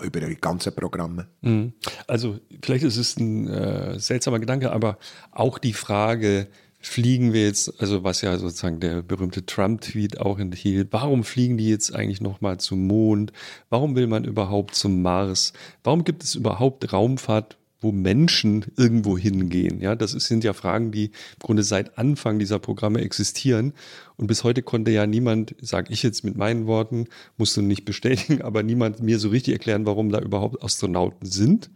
äh, 0.01 0.07
über 0.07 0.21
die 0.21 0.37
ganzen 0.37 0.75
Programme. 0.75 1.29
Mhm. 1.43 1.75
Also 2.07 2.39
vielleicht 2.63 2.85
ist 2.85 2.97
es 2.97 3.17
ein 3.17 3.49
äh, 3.49 3.99
seltsamer 3.99 4.41
Gedanke, 4.41 4.73
aber 4.73 4.99
auch 5.31 5.59
die 5.59 5.73
Frage, 5.73 6.49
fliegen 6.83 7.33
wir 7.33 7.45
jetzt, 7.45 7.81
also 7.81 8.03
was 8.03 8.23
ja 8.23 8.37
sozusagen 8.39 8.81
der 8.81 9.03
berühmte 9.03 9.47
Trump-Tweet 9.47 10.21
auch 10.21 10.39
enthielt, 10.39 10.89
warum 10.91 11.23
fliegen 11.23 11.57
die 11.57 11.69
jetzt 11.69 11.95
eigentlich 11.95 12.21
nochmal 12.21 12.59
zum 12.59 12.87
Mond? 12.87 13.33
Warum 13.71 13.95
will 13.95 14.09
man 14.09 14.25
überhaupt 14.25 14.75
zum 14.75 15.01
Mars? 15.01 15.53
Warum 15.85 16.03
gibt 16.03 16.25
es 16.25 16.35
überhaupt 16.35 16.93
Raumfahrt, 16.93 17.57
wo 17.83 17.93
Menschen 17.93 18.65
irgendwo 18.77 19.19
hingehen? 19.19 19.81
Ja, 19.81 19.95
das 19.95 20.13
sind 20.13 20.45
ja 20.45 20.53
Fragen, 20.53 20.93
die 20.93 21.07
im 21.07 21.39
Grunde 21.41 21.63
seit 21.63 21.99
Anfang 21.99 22.39
dieser 22.39 22.59
Programme 22.59 23.01
existieren. 23.01 23.73
Und 24.17 24.27
bis 24.29 24.45
heute 24.45 24.63
konnte 24.63 24.91
ja 24.91 25.07
niemand, 25.07 25.55
sage 25.61 25.93
ich 25.93 26.03
jetzt 26.03 26.25
mit 26.25 26.37
meinen 26.37 26.67
Worten, 26.67 27.09
musst 27.37 27.57
du 27.57 27.63
nicht 27.63 27.85
bestätigen, 27.85 28.43
aber 28.43 28.63
niemand 28.63 29.03
mir 29.03 29.19
so 29.19 29.29
richtig 29.29 29.55
erklären, 29.55 29.87
warum 29.87 30.11
da 30.11 30.21
überhaupt 30.21 30.63
Astronauten 30.63 31.27
sind. 31.27 31.71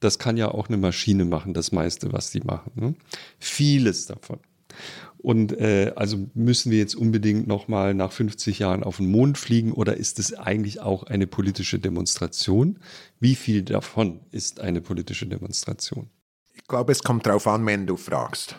Das 0.00 0.18
kann 0.18 0.36
ja 0.36 0.48
auch 0.48 0.68
eine 0.68 0.76
Maschine 0.76 1.24
machen, 1.24 1.54
das 1.54 1.72
meiste, 1.72 2.12
was 2.12 2.30
die 2.30 2.40
machen. 2.40 2.72
Ne? 2.74 2.94
Vieles 3.38 4.06
davon. 4.06 4.38
Und 5.26 5.58
äh, 5.58 5.92
also 5.96 6.30
müssen 6.34 6.70
wir 6.70 6.78
jetzt 6.78 6.94
unbedingt 6.94 7.48
nochmal 7.48 7.94
nach 7.94 8.12
50 8.12 8.60
Jahren 8.60 8.84
auf 8.84 8.98
den 8.98 9.10
Mond 9.10 9.38
fliegen 9.38 9.72
oder 9.72 9.96
ist 9.96 10.20
es 10.20 10.32
eigentlich 10.34 10.80
auch 10.80 11.02
eine 11.02 11.26
politische 11.26 11.80
Demonstration? 11.80 12.78
Wie 13.18 13.34
viel 13.34 13.62
davon 13.62 14.20
ist 14.30 14.60
eine 14.60 14.80
politische 14.80 15.26
Demonstration? 15.26 16.10
Ich 16.54 16.68
glaube, 16.68 16.92
es 16.92 17.02
kommt 17.02 17.26
darauf 17.26 17.48
an, 17.48 17.66
wenn 17.66 17.88
du 17.88 17.96
fragst. 17.96 18.54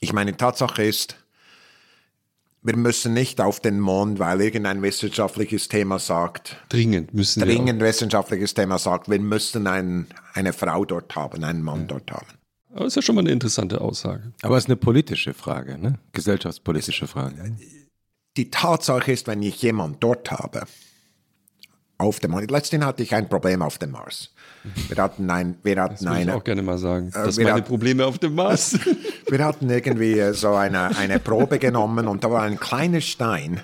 Ich 0.00 0.14
meine, 0.14 0.34
Tatsache 0.34 0.82
ist, 0.82 1.16
wir 2.62 2.78
müssen 2.78 3.12
nicht 3.12 3.42
auf 3.42 3.60
den 3.60 3.80
Mond, 3.80 4.18
weil 4.18 4.40
irgendein 4.40 4.80
wissenschaftliches 4.80 5.68
Thema 5.68 5.98
sagt. 5.98 6.56
Dringend 6.70 7.12
müssen 7.12 7.40
dringend 7.42 7.80
wir. 7.80 7.88
wissenschaftliches 7.88 8.54
Thema 8.54 8.78
sagt, 8.78 9.10
wir 9.10 9.20
müssen 9.20 9.66
ein, 9.66 10.06
eine 10.32 10.54
Frau 10.54 10.86
dort 10.86 11.14
haben, 11.14 11.44
einen 11.44 11.60
Mann 11.60 11.80
ja. 11.80 11.86
dort 11.88 12.10
haben. 12.12 12.37
Aber 12.78 12.86
ist 12.86 12.94
ja 12.94 13.02
schon 13.02 13.16
mal 13.16 13.22
eine 13.22 13.32
interessante 13.32 13.80
Aussage. 13.80 14.32
Aber 14.42 14.56
es 14.56 14.64
ist 14.64 14.68
eine 14.68 14.76
politische 14.76 15.34
Frage, 15.34 15.78
ne? 15.78 15.98
Gesellschaftspolitische 16.12 17.08
Frage. 17.08 17.56
Die 18.36 18.50
Tatsache 18.52 19.10
ist, 19.10 19.26
wenn 19.26 19.42
ich 19.42 19.60
jemanden 19.60 19.96
dort 19.98 20.30
habe, 20.30 20.62
auf 21.98 22.20
dem 22.20 22.30
Mars. 22.30 22.46
Letztens 22.48 22.84
hatte 22.84 23.02
ich 23.02 23.12
ein 23.16 23.28
Problem 23.28 23.62
auf 23.62 23.78
dem 23.78 23.90
Mars. 23.90 24.32
Wir 24.86 24.96
hatten 25.02 25.28
ein, 25.28 25.58
wir 25.64 25.82
hatten 25.82 26.04
das 26.04 26.06
eine. 26.06 26.30
Ich 26.30 26.36
auch 26.36 26.44
gerne 26.44 26.62
mal 26.62 26.78
sagen. 26.78 27.08
Äh, 27.08 27.24
das 27.24 27.34
sind 27.34 27.44
meine 27.44 27.56
hat, 27.56 27.66
Probleme 27.66 28.06
auf 28.06 28.18
dem 28.18 28.36
Mars. 28.36 28.78
wir 29.28 29.44
hatten 29.44 29.68
irgendwie 29.68 30.32
so 30.34 30.54
eine, 30.54 30.96
eine 30.96 31.18
Probe 31.18 31.58
genommen 31.58 32.06
und 32.06 32.22
da 32.22 32.30
war 32.30 32.42
ein 32.42 32.60
kleiner 32.60 33.00
Stein, 33.00 33.60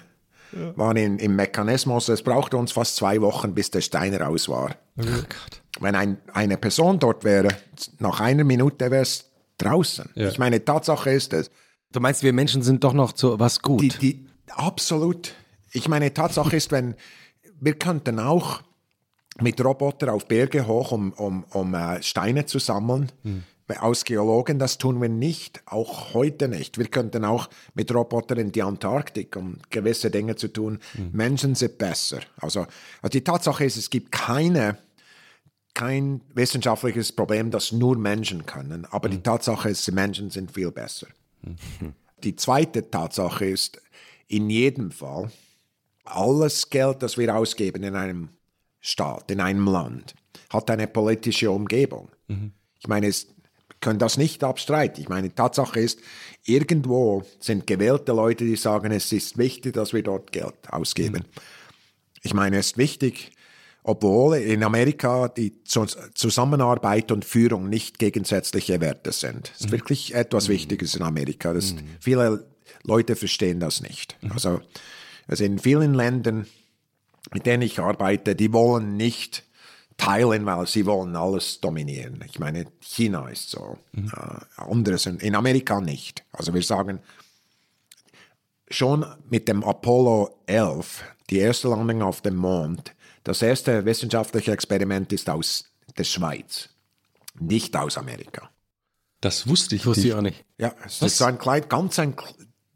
ja. 0.54 0.76
war 0.76 0.96
in, 0.96 1.18
im 1.18 1.36
Mechanismus. 1.36 2.08
Es 2.08 2.22
brauchte 2.22 2.56
uns 2.56 2.72
fast 2.72 2.96
zwei 2.96 3.20
Wochen, 3.20 3.54
bis 3.54 3.70
der 3.70 3.80
Stein 3.80 4.14
raus 4.14 4.48
war. 4.48 4.76
Okay. 4.98 5.10
Oh 5.10 5.80
Wenn 5.80 5.94
ein, 5.94 6.18
eine 6.32 6.56
Person 6.56 6.98
dort 6.98 7.24
wäre, 7.24 7.48
nach 7.98 8.20
einer 8.20 8.44
Minute 8.44 8.90
wäre 8.90 9.02
es 9.02 9.30
draußen. 9.58 10.10
Ja. 10.14 10.28
Ich 10.28 10.38
meine, 10.38 10.64
Tatsache 10.64 11.10
ist 11.10 11.32
es. 11.32 11.50
Du 11.92 12.00
meinst, 12.00 12.22
wir 12.22 12.32
Menschen 12.32 12.62
sind 12.62 12.82
doch 12.82 12.92
noch 12.92 13.12
zu 13.12 13.38
was 13.38 13.60
gut? 13.60 13.80
Die, 13.80 13.88
die, 13.88 14.26
absolut. 14.50 15.34
Ich 15.72 15.88
meine, 15.88 16.12
Tatsache 16.12 16.56
ist, 16.56 16.72
wenn 16.72 16.94
wir 17.60 17.74
könnten 17.74 18.18
auch 18.18 18.62
mit 19.40 19.62
Robotern 19.64 20.10
auf 20.10 20.26
Berge 20.26 20.66
hoch, 20.66 20.92
um, 20.92 21.12
um, 21.12 21.44
um 21.50 21.74
uh, 21.74 22.00
Steine 22.00 22.46
zu 22.46 22.58
sammeln. 22.58 23.10
Hm. 23.22 23.42
Aus 23.78 24.04
Geologen, 24.04 24.58
das 24.58 24.76
tun 24.76 25.00
wir 25.00 25.08
nicht, 25.08 25.62
auch 25.66 26.12
heute 26.12 26.48
nicht. 26.48 26.78
Wir 26.78 26.86
könnten 26.86 27.24
auch 27.24 27.48
mit 27.74 27.92
Robotern 27.94 28.38
in 28.38 28.52
die 28.52 28.62
Antarktik, 28.62 29.36
um 29.36 29.58
gewisse 29.70 30.10
Dinge 30.10 30.36
zu 30.36 30.48
tun. 30.48 30.80
Hm. 30.92 31.10
Menschen 31.12 31.54
sind 31.54 31.78
besser. 31.78 32.20
Also, 32.36 32.66
also 33.00 33.10
die 33.10 33.24
Tatsache 33.24 33.64
ist, 33.64 33.76
es 33.76 33.88
gibt 33.88 34.12
keine, 34.12 34.76
kein 35.72 36.20
wissenschaftliches 36.34 37.12
Problem, 37.12 37.50
das 37.50 37.72
nur 37.72 37.96
Menschen 37.96 38.44
können. 38.44 38.84
Aber 38.90 39.08
hm. 39.08 39.16
die 39.16 39.22
Tatsache 39.22 39.70
ist, 39.70 39.90
Menschen 39.92 40.30
sind 40.30 40.52
viel 40.52 40.70
besser. 40.70 41.06
Hm. 41.42 41.94
Die 42.22 42.36
zweite 42.36 42.90
Tatsache 42.90 43.44
ist, 43.44 43.82
in 44.28 44.48
jedem 44.48 44.90
Fall, 44.90 45.30
alles 46.04 46.70
Geld, 46.70 47.02
das 47.02 47.18
wir 47.18 47.34
ausgeben 47.36 47.82
in 47.82 47.94
einem 47.94 48.30
Staat, 48.80 49.30
in 49.30 49.40
einem 49.40 49.66
Land, 49.66 50.14
hat 50.50 50.70
eine 50.70 50.86
politische 50.86 51.50
Umgebung. 51.50 52.10
Mhm. 52.28 52.52
Ich 52.78 52.88
meine, 52.88 53.08
es 53.08 53.33
können 53.84 53.98
das 53.98 54.16
nicht 54.16 54.42
abstreiten. 54.42 55.00
Ich 55.00 55.08
meine, 55.08 55.34
Tatsache 55.34 55.78
ist, 55.78 56.00
irgendwo 56.44 57.22
sind 57.38 57.66
gewählte 57.66 58.12
Leute, 58.12 58.44
die 58.44 58.56
sagen, 58.56 58.90
es 58.90 59.12
ist 59.12 59.38
wichtig, 59.38 59.74
dass 59.74 59.92
wir 59.92 60.02
dort 60.02 60.32
Geld 60.32 60.54
ausgeben. 60.68 61.24
Mhm. 61.24 61.40
Ich 62.22 62.34
meine, 62.34 62.58
es 62.58 62.66
ist 62.68 62.78
wichtig, 62.78 63.30
obwohl 63.82 64.36
in 64.38 64.64
Amerika 64.64 65.28
die 65.28 65.62
Zusammenarbeit 65.64 67.12
und 67.12 67.24
Führung 67.24 67.68
nicht 67.68 67.98
gegensätzliche 67.98 68.80
Werte 68.80 69.12
sind. 69.12 69.52
Es 69.54 69.60
ist 69.60 69.66
mhm. 69.66 69.72
wirklich 69.72 70.14
etwas 70.14 70.48
mhm. 70.48 70.52
Wichtiges 70.54 70.94
in 70.96 71.02
Amerika. 71.02 71.52
Das. 71.52 71.74
Viele 72.00 72.46
Leute 72.82 73.14
verstehen 73.14 73.60
das 73.60 73.82
nicht. 73.82 74.16
Also 74.30 74.60
also 75.26 75.44
in 75.44 75.58
vielen 75.58 75.94
Ländern, 75.94 76.46
mit 77.32 77.46
denen 77.46 77.62
ich 77.62 77.78
arbeite, 77.78 78.34
die 78.34 78.52
wollen 78.52 78.96
nicht 78.96 79.44
teilen, 79.96 80.46
weil 80.46 80.66
sie 80.66 80.86
wollen 80.86 81.16
alles 81.16 81.60
dominieren. 81.60 82.22
Ich 82.26 82.38
meine, 82.38 82.66
China 82.80 83.28
ist 83.28 83.50
so, 83.50 83.78
mhm. 83.92 84.10
äh, 84.14 84.62
anderes 84.62 85.06
in 85.06 85.34
Amerika 85.34 85.80
nicht. 85.80 86.24
Also 86.32 86.52
wir 86.52 86.62
sagen, 86.62 87.00
schon 88.68 89.06
mit 89.28 89.48
dem 89.48 89.62
Apollo 89.62 90.42
11, 90.46 91.04
die 91.30 91.38
erste 91.38 91.68
Landung 91.68 92.02
auf 92.02 92.20
dem 92.20 92.36
Mond, 92.36 92.94
das 93.22 93.40
erste 93.40 93.84
wissenschaftliche 93.84 94.52
Experiment 94.52 95.12
ist 95.12 95.30
aus 95.30 95.64
der 95.96 96.04
Schweiz, 96.04 96.68
nicht 97.38 97.76
aus 97.76 97.96
Amerika. 97.96 98.50
Das 99.20 99.48
wusste 99.48 99.76
ich, 99.76 99.86
wusste 99.86 100.08
ich 100.08 100.14
auch 100.14 100.20
nicht. 100.20 100.44
Ja, 100.58 100.74
es 100.84 101.00
Was? 101.00 101.12
ist 101.12 101.18
so 101.18 101.24
ein 101.24 101.38
klein, 101.38 101.66
ganz 101.68 101.98
ein 101.98 102.14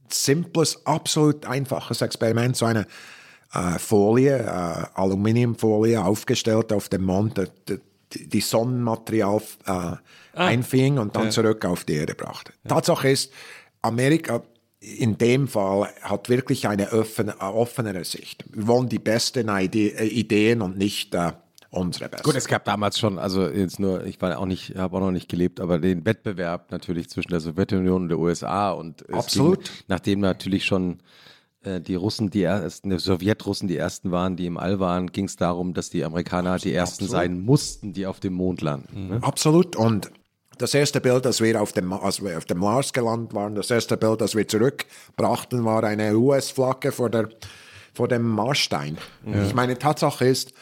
simples, 0.08 0.86
absolut 0.86 1.44
einfaches 1.44 2.00
Experiment, 2.00 2.56
so 2.56 2.64
eine 2.64 2.86
äh, 3.54 3.78
Folie, 3.78 4.38
äh, 4.38 4.86
Aluminiumfolie 4.94 6.02
aufgestellt 6.02 6.72
auf 6.72 6.88
dem 6.88 7.04
Mond, 7.04 7.40
die, 7.68 8.28
die 8.28 8.40
Sonnenmaterial 8.40 9.40
äh, 9.66 9.70
ah. 9.70 10.00
einfing 10.34 10.98
und 10.98 11.16
dann 11.16 11.24
ja. 11.24 11.30
zurück 11.30 11.64
auf 11.64 11.84
die 11.84 11.94
Erde 11.94 12.14
brachte. 12.14 12.52
Ja. 12.64 12.70
Tatsache 12.70 13.10
ist, 13.10 13.32
Amerika 13.82 14.42
in 14.80 15.18
dem 15.18 15.48
Fall 15.48 15.88
hat 16.02 16.28
wirklich 16.28 16.68
eine 16.68 16.92
offene, 16.92 17.40
offenere 17.40 18.04
Sicht. 18.04 18.44
Wir 18.52 18.66
wollen 18.68 18.88
die 18.88 19.00
besten 19.00 19.48
Ideen 19.48 20.62
und 20.62 20.78
nicht 20.78 21.14
äh, 21.14 21.32
unsere 21.70 22.08
beste. 22.08 22.22
Gut, 22.22 22.36
es 22.36 22.46
gab 22.46 22.64
damals 22.64 22.98
schon, 22.98 23.18
also 23.18 23.48
jetzt 23.48 23.80
nur, 23.80 24.04
ich 24.04 24.20
war 24.20 24.38
auch 24.38 24.46
nicht, 24.46 24.76
habe 24.76 24.96
auch 24.96 25.00
noch 25.00 25.10
nicht 25.10 25.28
gelebt, 25.28 25.60
aber 25.60 25.78
den 25.78 26.04
Wettbewerb 26.04 26.70
natürlich 26.70 27.10
zwischen 27.10 27.30
der 27.30 27.40
Sowjetunion 27.40 28.02
und 28.02 28.08
der 28.08 28.18
USA 28.18 28.70
und 28.70 29.12
absolut, 29.12 29.64
ging, 29.64 29.72
nachdem 29.88 30.20
natürlich 30.20 30.64
schon 30.64 30.92
äh, 30.92 30.96
die 31.64 31.94
Russen, 31.96 32.30
die 32.30 32.44
ersten, 32.44 32.90
die 32.90 32.98
Sowjetrussen 32.98 33.66
die 33.68 33.76
ersten 33.76 34.10
waren, 34.12 34.36
die 34.36 34.46
im 34.46 34.56
All 34.56 34.78
waren, 34.78 35.10
ging 35.10 35.24
es 35.24 35.36
darum, 35.36 35.74
dass 35.74 35.90
die 35.90 36.04
Amerikaner 36.04 36.52
absolut, 36.52 36.64
die 36.64 36.76
ersten 36.76 37.04
absolut. 37.04 37.22
sein 37.22 37.40
mussten, 37.40 37.92
die 37.92 38.06
auf 38.06 38.20
dem 38.20 38.34
Mond 38.34 38.60
landen. 38.60 39.08
Ne? 39.08 39.18
Absolut 39.22 39.74
und 39.74 40.10
das 40.58 40.74
erste 40.74 41.00
Bild, 41.00 41.24
das 41.24 41.40
wir 41.40 41.60
auf 41.60 41.72
dem, 41.72 41.92
als 41.92 42.22
wir 42.22 42.36
auf 42.36 42.44
dem 42.44 42.58
Mars 42.58 42.92
gelandet 42.92 43.32
waren, 43.32 43.54
das 43.54 43.70
erste 43.70 43.96
Bild, 43.96 44.20
das 44.20 44.34
wir 44.34 44.46
zurückbrachten, 44.46 45.64
war 45.64 45.84
eine 45.84 46.16
US-Flagge 46.16 46.92
vor, 46.92 47.10
der, 47.10 47.28
vor 47.94 48.08
dem 48.08 48.28
Marsstein. 48.28 48.98
Ja. 49.24 49.44
Ich 49.44 49.54
meine, 49.54 49.78
Tatsache 49.78 50.26
ist, 50.26 50.52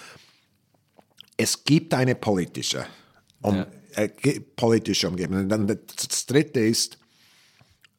es 1.36 1.64
gibt 1.64 1.94
eine 1.94 2.14
politische, 2.14 2.86
um, 3.42 3.56
ja. 3.56 3.66
äh, 3.94 4.40
politische 4.54 5.08
Umgebung. 5.08 5.40
Und 5.40 5.48
dann 5.48 5.66
das 5.66 6.26
dritte 6.26 6.60
ist 6.60 6.98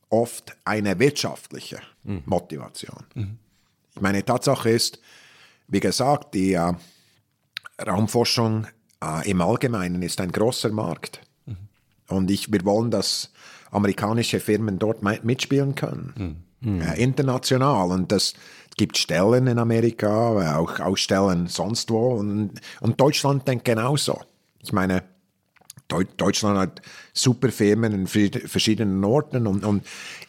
oft 0.09 0.55
eine 0.63 0.97
wirtschaftliche 0.99 1.79
mhm. 2.07 2.23
Motivation. 2.25 3.05
Mhm. 3.13 3.37
Ich 3.95 4.01
meine, 4.01 4.25
Tatsache 4.25 4.69
ist, 4.69 4.99
wie 5.67 5.79
gesagt, 5.79 6.33
die 6.33 6.53
äh, 6.53 6.73
Raumforschung 7.85 8.67
äh, 9.03 9.29
im 9.29 9.41
Allgemeinen 9.41 10.01
ist 10.01 10.19
ein 10.19 10.31
großer 10.31 10.69
Markt. 10.69 11.21
Mhm. 11.45 11.57
Und 12.09 12.31
ich, 12.31 12.51
wir 12.51 12.65
wollen, 12.65 12.89
dass 12.89 13.31
amerikanische 13.69 14.39
Firmen 14.39 14.79
dort 14.79 15.03
mitspielen 15.23 15.75
können. 15.75 16.43
Mhm. 16.59 16.81
Äh, 16.81 17.01
international. 17.01 17.91
Und 17.91 18.11
das, 18.11 18.33
gibt 18.77 18.97
Stellen 18.97 19.47
in 19.47 19.59
Amerika, 19.59 20.55
auch, 20.57 20.79
auch 20.79 20.95
Stellen 20.95 21.47
sonst 21.47 21.89
wo. 21.89 22.13
Und, 22.13 22.61
und 22.79 23.01
Deutschland 23.01 23.47
denkt 23.47 23.65
genauso. 23.65 24.21
Ich 24.61 24.71
meine, 24.71 25.03
Deutschland 25.87 26.57
hat 26.57 26.81
super 27.13 27.49
Firmen 27.49 27.93
in 27.93 28.07
verschiedenen 28.07 29.03
Orten 29.03 29.47
und, 29.47 29.63
und 29.63 29.85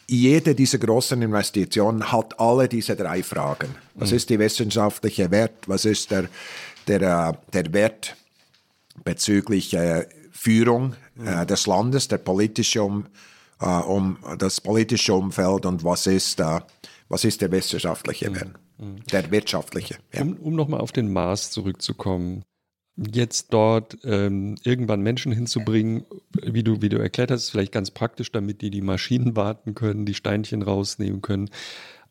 jede 0.07 0.55
dieser 0.55 0.79
großen 0.79 1.21
Investitionen 1.21 2.13
hat 2.13 2.39
alle 2.39 2.69
diese 2.69 2.97
drei 2.97 3.23
Fragen. 3.23 3.75
Was 3.95 4.11
mhm. 4.11 4.17
ist 4.17 4.31
die 4.31 4.39
wissenschaftliche 4.39 5.31
Wert? 5.31 5.67
Was 5.67 5.85
ist 5.85 6.11
der, 6.11 6.29
der, 6.87 7.01
äh, 7.03 7.53
der 7.53 7.73
Wert 7.73 8.17
bezüglich 9.05 9.75
äh, 9.75 10.07
Führung 10.31 10.95
mhm. 11.17 11.27
äh, 11.27 11.47
des 11.47 11.67
Landes, 11.67 12.09
der 12.09 12.19
politische 12.19 12.83
um, 12.83 13.07
äh, 13.61 13.67
um, 13.67 14.19
das 14.39 14.61
politische 14.61 15.15
Umfeld 15.15 15.67
und 15.67 15.83
was 15.83 16.07
ist 16.07 16.41
äh, 16.41 16.61
was 17.09 17.25
ist 17.25 17.41
der 17.41 17.51
wissenschaftliche 17.51 18.35
Wert, 18.35 18.51
mhm. 18.79 19.03
der 19.11 19.31
wirtschaftliche. 19.31 19.97
Ja. 20.13 20.23
Um, 20.23 20.37
um 20.37 20.55
nochmal 20.55 20.81
auf 20.81 20.93
den 20.93 21.13
Mars 21.13 21.51
zurückzukommen. 21.51 22.45
Jetzt 22.99 23.53
dort 23.53 23.99
ähm, 24.05 24.57
irgendwann 24.65 25.03
Menschen 25.03 25.33
hinzubringen, 25.33 26.05
wie 26.43 26.63
du, 26.63 26.83
wie 26.83 26.89
du 26.89 26.99
erklärt 26.99 27.31
hast, 27.31 27.45
ist 27.45 27.51
vielleicht 27.51 27.73
ganz 27.73 27.91
praktisch, 27.91 28.33
damit 28.33 28.61
die 28.61 28.71
die 28.71 28.81
Maschinen 28.81 29.37
warten 29.37 29.75
können, 29.75 30.05
die 30.05 30.15
Steinchen 30.15 30.63
rausnehmen 30.63 31.23
können. 31.23 31.51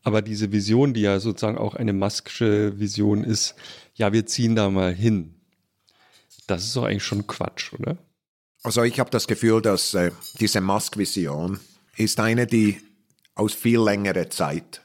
Aber 0.04 0.22
diese 0.22 0.52
Vision, 0.52 0.94
die 0.94 1.02
ja 1.02 1.20
sozusagen 1.20 1.58
auch 1.58 1.76
eine 1.76 1.92
maskische 1.92 2.80
Vision 2.80 3.24
ist, 3.24 3.56
ja, 3.96 4.14
wir 4.14 4.26
ziehen 4.26 4.56
da 4.56 4.70
mal 4.70 4.94
hin. 4.94 5.36
Das 6.48 6.64
ist 6.64 6.76
doch 6.76 6.86
eigentlich 6.86 7.04
schon 7.04 7.28
Quatsch, 7.28 7.74
oder? 7.74 7.98
Also 8.64 8.84
ich 8.84 9.00
habe 9.00 9.10
das 9.10 9.28
Gefühl, 9.28 9.62
dass 9.62 9.94
äh, 9.94 10.12
diese 10.40 10.62
Musk-Vision 10.62 11.60
ist 11.98 12.20
eine, 12.20 12.48
die 12.48 12.78
aus 13.36 13.54
viel 13.54 13.80
längerer 13.82 14.30
Zeit 14.30 14.82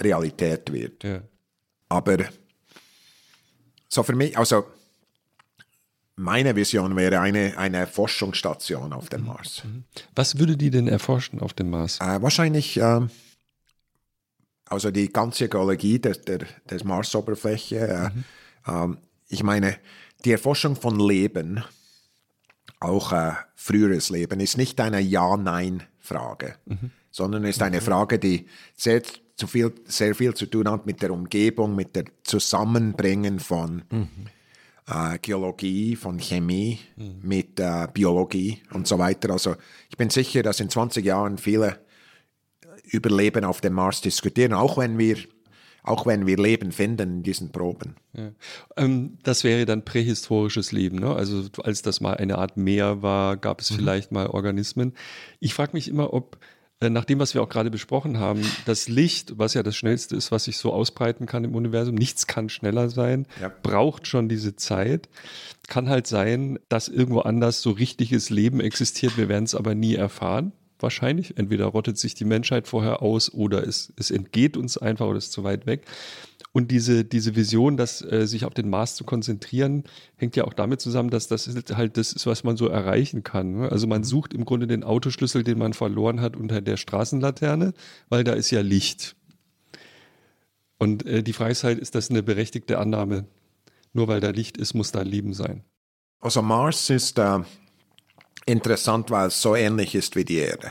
Realität 0.00 0.72
wird. 0.72 1.04
Ja. 1.04 1.20
Aber 1.88 2.18
so 3.88 4.02
für 4.02 4.14
mich, 4.14 4.36
also 4.38 4.64
meine 6.16 6.54
Vision 6.54 6.96
wäre 6.96 7.20
eine, 7.20 7.58
eine 7.58 7.86
Forschungsstation 7.86 8.92
auf 8.92 9.08
dem 9.08 9.26
Mars. 9.26 9.62
Was 10.14 10.38
würde 10.38 10.56
die 10.56 10.70
denn 10.70 10.88
erforschen 10.88 11.40
auf 11.40 11.52
dem 11.52 11.70
Mars? 11.70 11.98
Äh, 12.00 12.22
wahrscheinlich 12.22 12.76
ähm, 12.76 13.10
also 14.66 14.90
die 14.90 15.12
ganze 15.12 15.48
Geologie 15.48 15.98
des, 15.98 16.22
der, 16.22 16.40
des 16.70 16.84
Marsoberfläche. 16.84 18.12
Äh, 18.66 18.70
ähm, 18.70 18.98
ich 19.28 19.42
meine, 19.42 19.76
die 20.24 20.32
Erforschung 20.32 20.76
von 20.76 20.98
Leben, 20.98 21.62
auch 22.80 23.12
äh, 23.12 23.32
früheres 23.54 24.10
Leben, 24.10 24.40
ist 24.40 24.56
nicht 24.56 24.80
eine 24.80 25.00
Ja-Nein-Frage, 25.00 26.56
sondern 27.10 27.44
ist 27.44 27.62
eine 27.62 27.80
Frage, 27.80 28.18
die 28.18 28.46
sehr, 28.76 29.02
zu 29.36 29.46
viel, 29.46 29.72
sehr 29.86 30.14
viel 30.14 30.34
zu 30.34 30.46
tun 30.46 30.70
hat 30.70 30.86
mit 30.86 31.02
der 31.02 31.10
Umgebung, 31.10 31.74
mit 31.74 31.96
dem 31.96 32.06
Zusammenbringen 32.22 33.40
von 33.40 33.82
äh, 34.86 35.18
Geologie, 35.20 35.96
von 35.96 36.18
Chemie 36.18 36.78
mit 37.22 37.58
äh, 37.60 37.88
Biologie 37.92 38.60
und 38.72 38.86
so 38.86 38.98
weiter. 38.98 39.30
Also 39.30 39.56
ich 39.90 39.96
bin 39.96 40.10
sicher, 40.10 40.42
dass 40.42 40.60
in 40.60 40.70
20 40.70 41.04
Jahren 41.04 41.38
viele 41.38 41.80
über 42.84 43.10
Leben 43.10 43.44
auf 43.44 43.60
dem 43.60 43.72
Mars 43.72 44.00
diskutieren, 44.00 44.52
auch 44.52 44.76
wenn 44.76 44.98
wir, 44.98 45.16
auch 45.82 46.06
wenn 46.06 46.26
wir 46.26 46.36
Leben 46.36 46.70
finden 46.70 47.16
in 47.16 47.22
diesen 47.22 47.50
Proben. 47.50 47.96
Ja. 48.12 48.30
Ähm, 48.76 49.18
das 49.22 49.42
wäre 49.42 49.64
dann 49.64 49.84
prähistorisches 49.84 50.72
Leben, 50.72 50.98
ne? 50.98 51.14
Also 51.14 51.44
als 51.62 51.82
das 51.82 52.00
mal 52.00 52.14
eine 52.14 52.38
Art 52.38 52.56
Meer 52.56 53.02
war, 53.02 53.36
gab 53.36 53.60
es 53.60 53.68
vielleicht 53.72 54.12
mal 54.12 54.26
Organismen. 54.26 54.92
Ich 55.40 55.54
frage 55.54 55.72
mich 55.72 55.88
immer, 55.88 56.12
ob 56.12 56.38
nach 56.82 57.04
dem, 57.04 57.18
was 57.18 57.34
wir 57.34 57.42
auch 57.42 57.48
gerade 57.48 57.70
besprochen 57.70 58.18
haben, 58.18 58.42
das 58.66 58.88
Licht, 58.88 59.38
was 59.38 59.54
ja 59.54 59.62
das 59.62 59.76
Schnellste 59.76 60.16
ist, 60.16 60.30
was 60.32 60.44
sich 60.44 60.58
so 60.58 60.72
ausbreiten 60.72 61.26
kann 61.26 61.44
im 61.44 61.54
Universum, 61.54 61.94
nichts 61.94 62.26
kann 62.26 62.48
schneller 62.48 62.90
sein, 62.90 63.26
Ja. 63.40 63.50
braucht 63.62 64.06
schon 64.06 64.28
diese 64.28 64.56
Zeit. 64.56 65.08
Kann 65.68 65.88
halt 65.88 66.06
sein, 66.06 66.58
dass 66.68 66.88
irgendwo 66.88 67.20
anders 67.20 67.62
so 67.62 67.70
richtiges 67.70 68.28
Leben 68.28 68.60
existiert, 68.60 69.16
wir 69.16 69.28
werden 69.28 69.44
es 69.44 69.54
aber 69.54 69.74
nie 69.74 69.94
erfahren. 69.94 70.52
Wahrscheinlich. 70.80 71.38
Entweder 71.38 71.66
rottet 71.66 71.96
sich 71.96 72.14
die 72.14 72.24
Menschheit 72.26 72.66
vorher 72.66 73.00
aus 73.00 73.32
oder 73.32 73.66
es, 73.66 73.92
es 73.96 74.10
entgeht 74.10 74.56
uns 74.56 74.76
einfach 74.76 75.06
oder 75.06 75.18
ist 75.18 75.32
zu 75.32 75.42
weit 75.44 75.66
weg. 75.66 75.86
Und 76.56 76.70
diese, 76.70 77.04
diese 77.04 77.34
Vision, 77.34 77.76
dass 77.76 78.00
äh, 78.00 78.28
sich 78.28 78.44
auf 78.44 78.54
den 78.54 78.70
Mars 78.70 78.94
zu 78.94 79.02
konzentrieren, 79.02 79.82
hängt 80.14 80.36
ja 80.36 80.44
auch 80.44 80.52
damit 80.52 80.80
zusammen, 80.80 81.10
dass 81.10 81.26
das 81.26 81.48
ist 81.48 81.76
halt 81.76 81.96
das 81.96 82.12
ist, 82.12 82.28
was 82.28 82.44
man 82.44 82.56
so 82.56 82.68
erreichen 82.68 83.24
kann. 83.24 83.58
Ne? 83.58 83.72
Also 83.72 83.88
man 83.88 84.04
sucht 84.04 84.32
im 84.32 84.44
Grunde 84.44 84.68
den 84.68 84.84
Autoschlüssel, 84.84 85.42
den 85.42 85.58
man 85.58 85.72
verloren 85.72 86.20
hat 86.20 86.36
unter 86.36 86.60
der 86.60 86.76
Straßenlaterne, 86.76 87.74
weil 88.08 88.22
da 88.22 88.34
ist 88.34 88.52
ja 88.52 88.60
Licht. 88.60 89.16
Und 90.78 91.04
äh, 91.06 91.24
die 91.24 91.32
Frage 91.32 91.50
ist 91.50 91.64
halt, 91.64 91.80
ist 91.80 91.96
das 91.96 92.08
eine 92.08 92.22
berechtigte 92.22 92.78
Annahme? 92.78 93.24
Nur 93.92 94.06
weil 94.06 94.20
da 94.20 94.30
Licht 94.30 94.56
ist, 94.56 94.74
muss 94.74 94.92
da 94.92 95.02
Leben 95.02 95.34
sein. 95.34 95.64
Also 96.20 96.40
Mars 96.40 96.88
ist 96.88 97.18
äh, 97.18 97.40
interessant, 98.46 99.10
weil 99.10 99.26
es 99.26 99.42
so 99.42 99.56
ähnlich 99.56 99.96
ist 99.96 100.14
wie 100.14 100.24
die 100.24 100.36
Erde. 100.36 100.70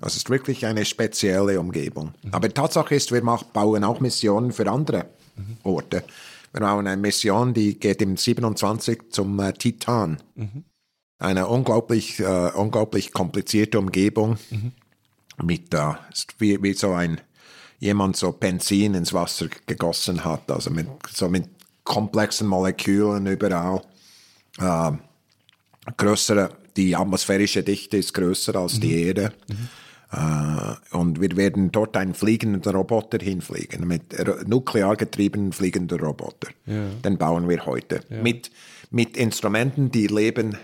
Das 0.00 0.16
ist 0.16 0.30
wirklich 0.30 0.66
eine 0.66 0.84
spezielle 0.84 1.58
Umgebung. 1.58 2.12
Aber 2.32 2.52
Tatsache 2.52 2.94
ist, 2.94 3.12
wir 3.12 3.22
mach, 3.22 3.44
bauen 3.44 3.84
auch 3.84 4.00
Missionen 4.00 4.52
für 4.52 4.70
andere 4.70 5.06
Orte. 5.62 6.04
Wir 6.52 6.60
bauen 6.60 6.86
eine 6.86 7.00
Mission, 7.00 7.54
die 7.54 7.78
geht 7.78 8.00
im 8.02 8.16
27 8.16 9.10
zum 9.10 9.40
äh, 9.40 9.52
Titan. 9.52 10.22
Eine 11.18 11.48
unglaublich, 11.48 12.20
äh, 12.20 12.50
unglaublich 12.54 13.12
komplizierte 13.12 13.78
Umgebung 13.78 14.36
mit 15.42 15.74
äh, 15.74 15.94
wie, 16.38 16.62
wie 16.62 16.74
so 16.74 16.92
ein 16.92 17.20
jemand 17.80 18.16
so 18.16 18.32
Benzin 18.32 18.94
ins 18.94 19.12
Wasser 19.12 19.48
gegossen 19.66 20.24
hat, 20.24 20.50
also 20.50 20.70
mit 20.70 20.86
so 21.12 21.28
mit 21.28 21.48
komplexen 21.82 22.46
Molekülen 22.46 23.26
überall. 23.26 23.82
Äh, 24.58 24.92
größere, 25.96 26.50
die 26.76 26.96
atmosphärische 26.96 27.62
Dichte 27.62 27.96
ist 27.96 28.12
größer 28.14 28.54
als 28.56 28.80
die 28.80 29.02
Erde. 29.02 29.32
Äh, 30.12 30.96
und 30.96 31.20
wir 31.20 31.36
werden 31.36 31.72
dort 31.72 31.96
einen 31.96 32.14
fliegenden 32.14 32.62
Roboter 32.74 33.18
hinfliegen, 33.18 33.86
mit 33.86 34.02
nuklear 34.48 34.96
getriebenen 34.96 35.52
fliegenden 35.52 35.98
Roboter. 36.00 36.48
Den 36.66 37.18
bauen 37.18 37.48
wir 37.48 37.66
heute. 37.66 38.00
Mit, 38.22 38.50
mit 38.90 39.16
Instrumenten, 39.16 39.90
die 39.90 40.06
Leben 40.06 40.56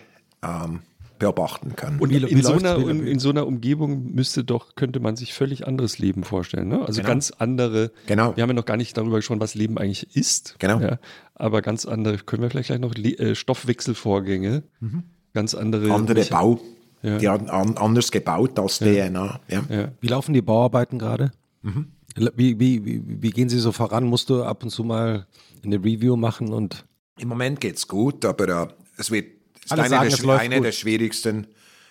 ähm, 0.43 0.81
beobachten 1.19 1.75
können. 1.77 1.99
Und 1.99 2.11
Wie- 2.11 2.23
wie 2.23 2.27
in, 2.31 2.43
so 2.43 2.55
einer, 2.55 2.77
in, 2.79 3.07
in 3.07 3.19
so 3.19 3.31
einer 3.31 3.47
Umgebung 3.47 4.15
müsste 4.15 4.43
doch, 4.45 4.75
könnte 4.75 5.01
man 5.01 5.17
sich 5.17 5.35
völlig 5.35 5.67
anderes 5.67 5.99
Leben 5.99 6.25
vorstellen. 6.25 6.69
Ne? 6.69 6.81
Also 6.87 7.03
ganz 7.03 7.31
andere, 7.33 7.91
Genau. 8.07 8.35
wir 8.37 8.43
haben 8.43 8.51
ja 8.51 8.55
noch 8.55 8.65
gar 8.65 8.77
nicht 8.79 8.97
darüber 8.97 9.17
gesprochen, 9.17 9.41
was 9.41 9.55
Leben 9.55 9.77
eigentlich 9.79 10.15
ist. 10.17 10.57
Genau. 10.61 10.81
Ja, 10.81 10.99
aber 11.35 11.61
ganz 11.61 11.85
andere, 11.87 12.19
können 12.19 12.43
wir 12.43 12.51
vielleicht 12.51 12.69
gleich 12.69 12.79
noch 12.81 12.95
Le 12.95 13.19
äh, 13.19 13.35
Stoffwechselvorgänge, 13.35 14.63
ganz 15.33 15.55
andere. 15.55 15.93
andere 15.93 16.25
Bau, 16.25 16.61
Ja. 17.03 17.19
die 17.19 17.29
haben 17.29 17.49
an, 17.49 17.77
anders 17.77 18.11
gebaut 18.11 18.59
als 18.59 18.79
DNA. 18.79 19.41
Ja. 19.49 19.63
Ja. 19.69 19.93
Wie 20.01 20.09
laufen 20.09 20.33
die 20.35 20.43
Bauarbeiten 20.43 20.99
gerade? 20.99 21.33
Wie, 22.37 22.59
wie, 22.59 22.85
wie, 22.85 23.03
wie 23.07 23.31
gehen 23.31 23.49
sie 23.49 23.59
so 23.59 23.73
voran? 23.73 24.05
Musst 24.05 24.29
du 24.31 24.43
ab 24.43 24.63
und 24.65 24.71
zu 24.71 24.83
mal 24.85 25.27
eine 25.65 25.77
Review 25.77 26.17
machen 26.17 26.53
und 26.53 26.85
Im 27.19 27.29
Moment 27.29 27.61
geht's 27.61 27.87
gut, 27.87 28.25
aber 28.25 28.49
äh, 28.49 28.67
es 28.97 29.11
wird 29.11 29.27
es 29.59 29.67
ist 29.67 29.73
Alle 29.73 29.83
eine, 29.83 29.91
sagen, 29.91 30.09
der, 30.09 30.19
es 30.19 30.23
läuft 30.25 30.41
eine 30.43 30.57
gut. 30.57 30.65
der 30.67 30.73
schwierigsten. 30.73 31.47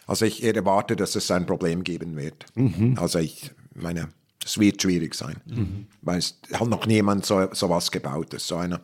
Also 0.08 0.26
ich 0.26 0.44
erwarte, 0.44 0.96
dass 0.96 1.16
es 1.16 1.30
ein 1.32 1.46
Problem 1.46 1.84
geben 1.84 2.16
wird. 2.18 2.46
Mhm. 2.56 2.96
Also 3.00 3.20
ich 3.20 3.52
meine, 3.76 4.10
es 4.44 4.58
wird 4.60 4.82
schwierig 4.82 5.14
sein, 5.14 5.36
weil 6.02 6.18
es 6.18 6.40
hat 6.54 6.68
noch 6.68 6.88
niemand 6.88 7.26
so 7.26 7.48
sowas 7.54 7.92
gebaut. 7.92 8.34
Es 8.34 8.42
ist 8.42 8.48
so 8.48 8.56
eine, 8.58 8.80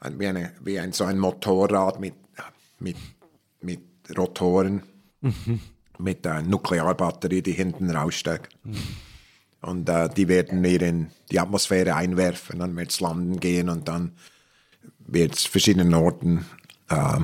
ein, 0.00 0.18
wie, 0.18 0.26
eine, 0.26 0.52
wie 0.64 0.78
ein 0.78 0.92
so 0.92 1.04
ein 1.04 1.18
Motorrad 1.18 2.00
mit 2.00 2.14
mit 2.80 2.96
Rotoren, 4.16 4.82
Mhm. 5.20 5.60
mit 5.98 6.24
einer 6.26 6.42
Nuklearbatterie, 6.42 7.42
die 7.42 7.52
hinten 7.52 7.90
raussteckt. 7.90 8.56
Und 9.60 9.88
äh, 9.88 10.08
die 10.08 10.28
werden 10.28 10.62
wir 10.62 10.80
in 10.80 11.10
die 11.32 11.40
Atmosphäre 11.40 11.96
einwerfen, 11.96 12.60
dann 12.60 12.76
wird 12.76 12.90
es 12.92 13.00
landen 13.00 13.40
gehen 13.40 13.68
und 13.68 13.88
dann 13.88 14.12
wird 15.00 15.34
es 15.34 15.44
verschiedenen 15.44 15.92
Orten 15.94 16.46
äh, 16.88 17.18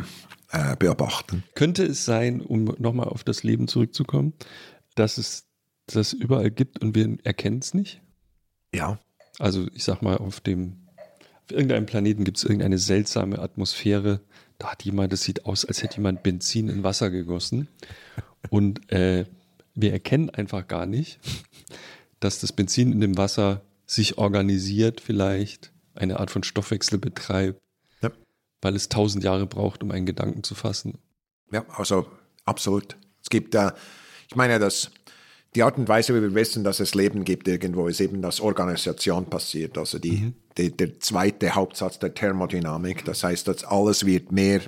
äh, 0.50 0.76
beobachten. 0.76 1.44
Könnte 1.54 1.84
es 1.84 2.04
sein, 2.04 2.40
um 2.40 2.64
nochmal 2.78 3.08
auf 3.08 3.22
das 3.22 3.44
Leben 3.44 3.68
zurückzukommen, 3.68 4.32
dass 4.96 5.18
es 5.18 5.44
das 5.86 6.12
überall 6.12 6.50
gibt 6.50 6.82
und 6.82 6.96
wir 6.96 7.16
erkennen 7.22 7.60
es 7.60 7.74
nicht? 7.74 8.00
Ja. 8.74 8.98
Also 9.38 9.68
ich 9.72 9.84
sag 9.84 10.02
mal, 10.02 10.16
auf 10.16 10.40
dem, 10.40 10.88
auf 11.44 11.52
irgendeinem 11.52 11.86
Planeten 11.86 12.24
gibt 12.24 12.38
es 12.38 12.44
irgendeine 12.44 12.78
seltsame 12.78 13.38
Atmosphäre. 13.38 14.20
Da 14.58 14.73
hat 14.73 14.84
jemand, 14.84 15.12
das 15.12 15.23
sieht 15.23 15.47
aus, 15.47 15.65
als 15.65 15.83
hätte 15.83 15.97
jemand 15.97 16.23
Benzin 16.23 16.68
in 16.68 16.83
Wasser 16.84 17.10
gegossen. 17.10 17.68
Und 18.50 18.91
äh, 18.92 19.24
wir 19.74 19.92
erkennen 19.92 20.31
einfach 20.31 20.66
gar 20.68 20.86
nicht, 20.86 21.18
dass 22.20 22.41
das 22.41 22.52
Benzin 22.52 22.92
in 22.92 23.00
dem 23.00 23.16
Wasser 23.16 23.62
sich 23.86 24.16
organisiert 24.18 25.00
vielleicht, 25.00 25.73
eine 25.94 26.18
Art 26.20 26.31
von 26.31 26.42
Stoffwechsel 26.42 26.99
betreibt, 26.99 27.60
Ja. 28.02 28.10
weil 28.62 28.74
es 28.74 28.89
tausend 28.89 29.23
Jahre 29.24 29.47
braucht, 29.47 29.83
um 29.83 29.91
einen 29.91 30.07
Gedanken 30.07 30.42
zu 30.42 30.55
fassen. 30.55 30.99
Ja, 31.52 31.65
also 31.76 32.07
absolut. 32.44 32.97
Es 33.23 33.31
gibt, 33.31 33.55
äh, 33.55 33.73
ich 34.28 34.36
meine, 34.36 34.58
dass 34.58 34.91
die 35.55 35.62
Art 35.62 35.78
und 35.78 35.86
Weise, 35.89 36.15
wie 36.15 36.23
wir 36.23 36.34
wissen, 36.34 36.65
dass 36.65 36.81
es 36.81 36.94
Leben 36.94 37.24
gibt 37.24 37.47
irgendwo, 37.47 37.86
ist 37.86 38.00
eben, 38.00 38.23
dass 38.23 38.41
Organisation 38.41 39.26
passiert. 39.26 39.78
Also 39.78 39.99
die, 39.99 40.33
die, 40.58 40.76
der 40.76 41.00
zweite 41.00 41.55
Hauptsatz 41.55 41.99
der 41.99 42.15
Thermodynamik. 42.15 43.05
Das 43.05 43.24
heißt, 43.24 43.49
dass 43.49 43.65
alles 43.65 44.07
wird 44.07 44.33
mehr, 44.33 44.60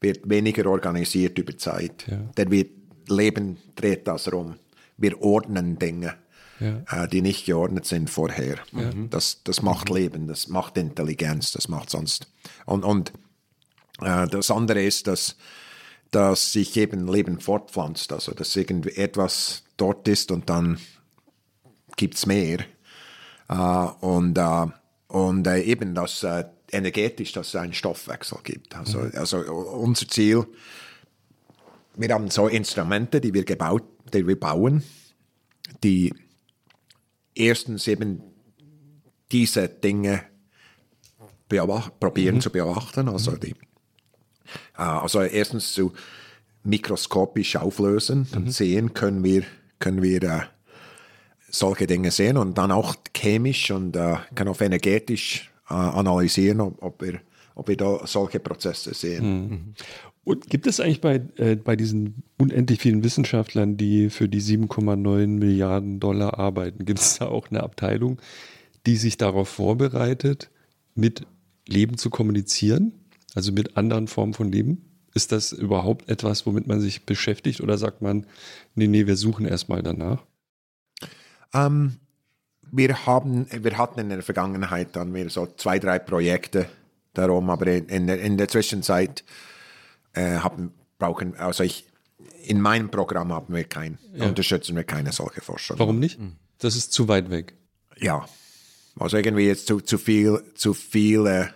wird 0.00 0.28
weniger 0.28 0.66
organisiert 0.66 1.38
über 1.38 1.56
Zeit. 1.56 2.06
Denn 2.36 2.50
wir 2.50 2.66
Leben 3.08 3.58
dreht 3.76 4.06
das 4.06 4.32
rum. 4.32 4.56
Wir 4.96 5.20
ordnen 5.22 5.78
Dinge, 5.78 6.14
äh, 6.60 7.08
die 7.08 7.22
nicht 7.22 7.46
geordnet 7.46 7.86
sind 7.86 8.10
vorher. 8.10 8.56
Das, 9.10 9.42
das 9.44 9.62
macht 9.62 9.88
Leben, 9.88 10.28
das 10.28 10.48
macht 10.48 10.76
Intelligenz, 10.76 11.52
das 11.52 11.68
macht 11.68 11.90
sonst. 11.90 12.28
Und, 12.66 12.84
und 12.84 13.12
äh, 14.02 14.26
das 14.28 14.50
andere 14.50 14.82
ist, 14.82 15.06
dass 15.06 15.36
dass 16.10 16.52
sich 16.52 16.76
eben 16.76 17.06
Leben 17.06 17.40
fortpflanzt, 17.40 18.12
also 18.12 18.32
dass 18.32 18.56
irgendwie 18.56 18.96
etwas 18.96 19.62
dort 19.76 20.08
ist 20.08 20.30
und 20.30 20.50
dann 20.50 20.78
gibt's 21.96 22.26
mehr. 22.26 22.64
Äh, 23.48 23.54
und 23.54 24.36
äh, 24.36 24.66
und 25.10 25.46
äh, 25.46 25.60
eben, 25.62 25.94
dass 25.94 26.22
äh, 26.22 26.44
energetisch, 26.70 27.32
dass 27.32 27.48
es 27.48 27.56
einen 27.56 27.72
Stoffwechsel 27.72 28.38
gibt. 28.44 28.76
Also, 28.76 29.00
also 29.00 29.38
unser 29.38 30.06
Ziel, 30.06 30.46
wir 31.96 32.14
haben 32.14 32.30
so 32.30 32.46
Instrumente, 32.46 33.20
die 33.20 33.34
wir 33.34 33.44
gebaut, 33.44 33.82
die 34.14 34.26
wir 34.26 34.38
bauen, 34.38 34.84
die 35.82 36.14
erstens 37.34 37.88
eben 37.88 38.22
diese 39.32 39.68
Dinge 39.68 40.22
probieren 41.48 42.40
zu 42.40 42.50
beobachten. 42.50 43.08
Also, 43.08 43.32
die, 43.32 43.50
äh, 43.50 44.82
also 44.82 45.22
erstens 45.22 45.72
zu 45.72 45.92
mikroskopisch 46.62 47.56
auflösen. 47.56 48.28
Und 48.32 48.52
sehen, 48.52 48.94
können 48.94 49.24
wir, 49.24 49.42
können 49.80 50.02
wir 50.02 50.22
äh, 50.22 50.40
solche 51.50 51.86
Dinge 51.86 52.10
sehen 52.10 52.36
und 52.36 52.56
dann 52.58 52.70
auch 52.70 52.94
chemisch 53.16 53.70
und 53.70 53.96
äh, 53.96 54.16
kann 54.34 54.48
auch 54.48 54.60
energetisch 54.60 55.50
äh, 55.68 55.74
analysieren, 55.74 56.60
ob, 56.60 56.82
ob, 56.82 57.02
wir, 57.02 57.20
ob 57.54 57.68
wir 57.68 57.76
da 57.76 58.06
solche 58.06 58.40
Prozesse 58.40 58.94
sehen. 58.94 59.74
Und 60.24 60.50
gibt 60.50 60.66
es 60.66 60.80
eigentlich 60.80 61.00
bei, 61.00 61.22
äh, 61.36 61.56
bei 61.56 61.76
diesen 61.76 62.22
unendlich 62.38 62.80
vielen 62.80 63.02
Wissenschaftlern, 63.02 63.76
die 63.76 64.10
für 64.10 64.28
die 64.28 64.42
7,9 64.42 65.26
Milliarden 65.26 65.98
Dollar 65.98 66.38
arbeiten, 66.38 66.84
gibt 66.84 67.00
es 67.00 67.18
da 67.18 67.26
auch 67.26 67.50
eine 67.50 67.62
Abteilung, 67.62 68.20
die 68.86 68.96
sich 68.96 69.16
darauf 69.16 69.48
vorbereitet, 69.48 70.50
mit 70.94 71.26
Leben 71.66 71.96
zu 71.96 72.10
kommunizieren? 72.10 72.92
Also 73.34 73.52
mit 73.52 73.76
anderen 73.76 74.08
Formen 74.08 74.34
von 74.34 74.50
Leben? 74.50 74.84
Ist 75.14 75.32
das 75.32 75.52
überhaupt 75.52 76.08
etwas, 76.08 76.46
womit 76.46 76.66
man 76.66 76.80
sich 76.80 77.04
beschäftigt 77.04 77.60
oder 77.60 77.78
sagt 77.78 78.02
man, 78.02 78.26
nee, 78.74 78.86
nee, 78.86 79.06
wir 79.06 79.16
suchen 79.16 79.46
erstmal 79.46 79.82
danach? 79.82 80.24
Ähm, 81.54 81.96
wir, 82.70 83.06
haben, 83.06 83.46
wir 83.50 83.78
hatten 83.78 84.00
in 84.00 84.08
der 84.10 84.22
Vergangenheit 84.22 84.94
dann 84.96 85.12
wir 85.14 85.28
so 85.30 85.46
zwei, 85.56 85.78
drei 85.78 85.98
Projekte 85.98 86.66
darum, 87.14 87.50
aber 87.50 87.66
in, 87.66 88.06
der, 88.06 88.20
in 88.20 88.38
der 88.38 88.48
Zwischenzeit 88.48 89.24
äh, 90.12 90.36
haben, 90.38 90.72
brauchen, 90.98 91.36
also 91.36 91.64
ich, 91.64 91.86
in 92.44 92.60
meinem 92.60 92.90
Programm 92.90 93.32
haben 93.32 93.54
wir 93.54 93.64
kein, 93.64 93.98
Ja. 94.14 94.26
unterstützen 94.26 94.76
wir 94.76 94.84
keine 94.84 95.12
solche 95.12 95.40
Forschung. 95.40 95.78
Warum 95.78 95.98
nicht? 95.98 96.18
Das 96.58 96.76
ist 96.76 96.92
zu 96.92 97.08
weit 97.08 97.30
weg. 97.30 97.54
Ja, 97.98 98.26
also 98.98 99.16
irgendwie 99.16 99.46
jetzt 99.46 99.66
zu, 99.66 99.80
zu 99.80 99.98
viel, 99.98 100.42
zu 100.54 100.74
viele. 100.74 101.52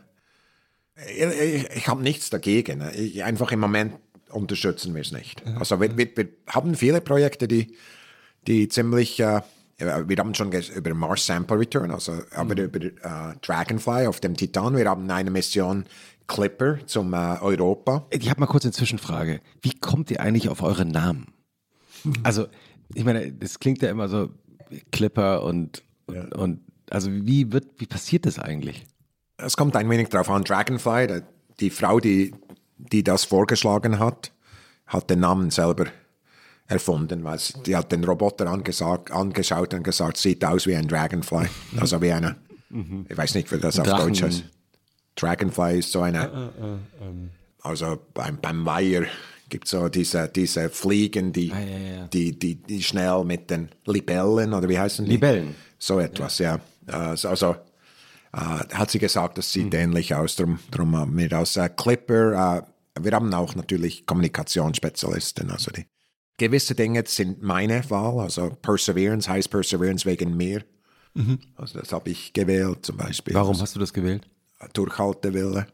Ich, 1.09 1.69
ich 1.77 1.89
habe 1.89 2.03
nichts 2.03 2.31
dagegen. 2.31 2.83
Ich, 2.95 3.23
einfach 3.25 3.53
im 3.53 3.61
Moment 3.61 3.95
unterstützen 4.31 4.95
wir 4.95 5.03
es 5.03 5.13
nicht. 5.13 5.43
Also 5.59 5.81
wir, 5.81 5.97
wir, 5.97 6.17
wir 6.17 6.29
haben 6.47 6.75
viele 6.75 7.01
Projekte, 7.01 7.47
die, 7.49 7.77
die 8.47 8.69
ziemlich, 8.69 9.21
äh, 9.21 9.43
wir 9.79 10.17
haben 10.19 10.35
schon 10.35 10.53
über 10.53 10.95
Mars 10.95 11.27
Sample 11.27 11.59
Return, 11.59 11.91
also 11.91 12.21
aber 12.35 12.57
über 12.57 12.81
äh, 12.81 13.35
Dragonfly 13.43 14.07
auf 14.07 14.21
dem 14.21 14.37
Titan. 14.37 14.77
Wir 14.77 14.89
haben 14.89 15.11
eine 15.11 15.31
Mission 15.31 15.85
Clipper 16.27 16.79
zum 16.87 17.13
äh, 17.13 17.39
Europa. 17.41 18.07
Ich 18.11 18.31
habe 18.31 18.41
mal 18.41 18.47
kurz 18.47 18.65
eine 18.65 18.73
Zwischenfrage. 18.73 19.41
Wie 19.63 19.75
kommt 19.75 20.11
ihr 20.11 20.21
eigentlich 20.21 20.49
auf 20.49 20.63
eure 20.63 20.85
Namen? 20.85 21.27
Also, 22.23 22.47
ich 22.95 23.05
meine, 23.05 23.33
das 23.33 23.59
klingt 23.59 23.83
ja 23.83 23.91
immer 23.91 24.09
so 24.09 24.31
Clipper 24.93 25.43
und, 25.43 25.83
und, 26.07 26.35
und 26.35 26.61
also 26.91 27.11
wie 27.11 27.53
wird, 27.53 27.67
wie 27.79 27.87
passiert 27.87 28.27
das 28.27 28.39
eigentlich? 28.39 28.85
Es 29.37 29.57
kommt 29.57 29.75
ein 29.77 29.89
wenig 29.91 30.09
darauf 30.11 30.31
an. 30.31 30.45
Dragonfly, 30.45 31.23
die 31.61 31.71
Frau, 31.71 32.01
die, 32.01 32.35
die 32.77 33.03
das 33.03 33.25
vorgeschlagen 33.25 33.99
hat, 33.99 34.33
hat 34.87 35.11
den 35.11 35.21
Namen 35.21 35.51
selber 35.51 35.87
erfunden, 36.67 37.25
weil 37.25 37.39
sie, 37.39 37.55
die 37.67 37.77
hat 37.77 37.93
den 37.93 38.05
Roboter 38.05 38.47
angesagt, 38.49 39.11
angeschaut 39.11 39.75
und 39.75 39.83
gesagt, 39.83 40.17
sieht 40.17 40.45
aus 40.45 40.67
wie 40.67 40.75
ein 40.77 40.89
Dragonfly. 40.89 41.47
Also 41.79 42.01
wie 42.01 42.13
eine, 42.13 42.37
ich 43.09 43.17
weiß 43.17 43.35
nicht, 43.35 43.53
wie 43.53 43.59
das 43.59 43.79
auf 43.79 43.87
Drachen- 43.87 44.07
Deutsch 44.09 44.23
heißt. 44.23 44.45
Dragonfly 45.17 45.79
ist 45.79 45.93
so 45.93 46.01
eine, 46.03 46.51
also 47.63 47.99
beim, 48.15 48.39
beim 48.41 48.65
Weiher 48.67 49.05
gibt 49.49 49.67
es 49.67 49.71
so 49.73 49.89
diese, 49.89 50.29
diese 50.29 50.69
Fliegen, 50.71 51.33
die, 51.33 51.53
Ah, 51.53 51.61
ja, 51.61 51.79
ja. 51.97 52.07
Die, 52.09 52.37
die, 52.39 52.57
die 52.57 52.83
schnell 52.83 53.23
mit 53.25 53.51
den 53.51 53.69
Libellen, 53.87 54.53
oder 54.53 54.69
wie 54.69 54.79
heißen 54.79 55.05
die? 55.05 55.13
Libellen. 55.13 55.55
So 55.79 55.99
etwas, 56.01 56.39
ja. 56.39 56.59
Äh, 56.87 57.17
so- 57.17 57.29
Also 57.29 57.57
äh, 58.33 58.39
hat 58.75 58.91
sie 58.91 58.99
gesagt, 58.99 59.39
das 59.39 59.53
sieht 59.53 59.73
ähnlich 59.75 60.15
aus. 60.15 60.35
Darum, 60.37 60.59
darum 60.71 60.97
haben 60.97 61.17
wir 61.17 61.31
äh, 61.31 61.69
Clipper. 61.69 62.65
Äh, 62.97 63.03
wir 63.05 63.13
haben 63.13 63.33
auch 63.35 63.55
natürlich 63.55 64.07
Kommunikationsspezialisten. 64.07 65.51
Also 65.51 65.71
die 65.71 65.85
gewisse 66.37 66.75
Dinge 66.75 67.05
sind 67.07 67.43
meine 67.43 67.89
Wahl. 67.91 68.21
Also 68.21 68.51
Perseverance 68.63 69.29
heißt 69.29 69.51
Perseverance 69.51 70.07
wegen 70.07 70.37
mir. 70.37 70.65
Also 71.57 71.79
das 71.79 71.93
habe 71.93 72.11
ich 72.11 72.33
gewählt 72.33 72.85
zum 72.87 72.97
Beispiel. 72.97 73.35
Warum 73.35 73.61
hast 73.61 73.77
du 73.77 73.81
das 73.81 73.93
gewählt? 73.93 74.27
Durchhaltewille. 74.73 75.67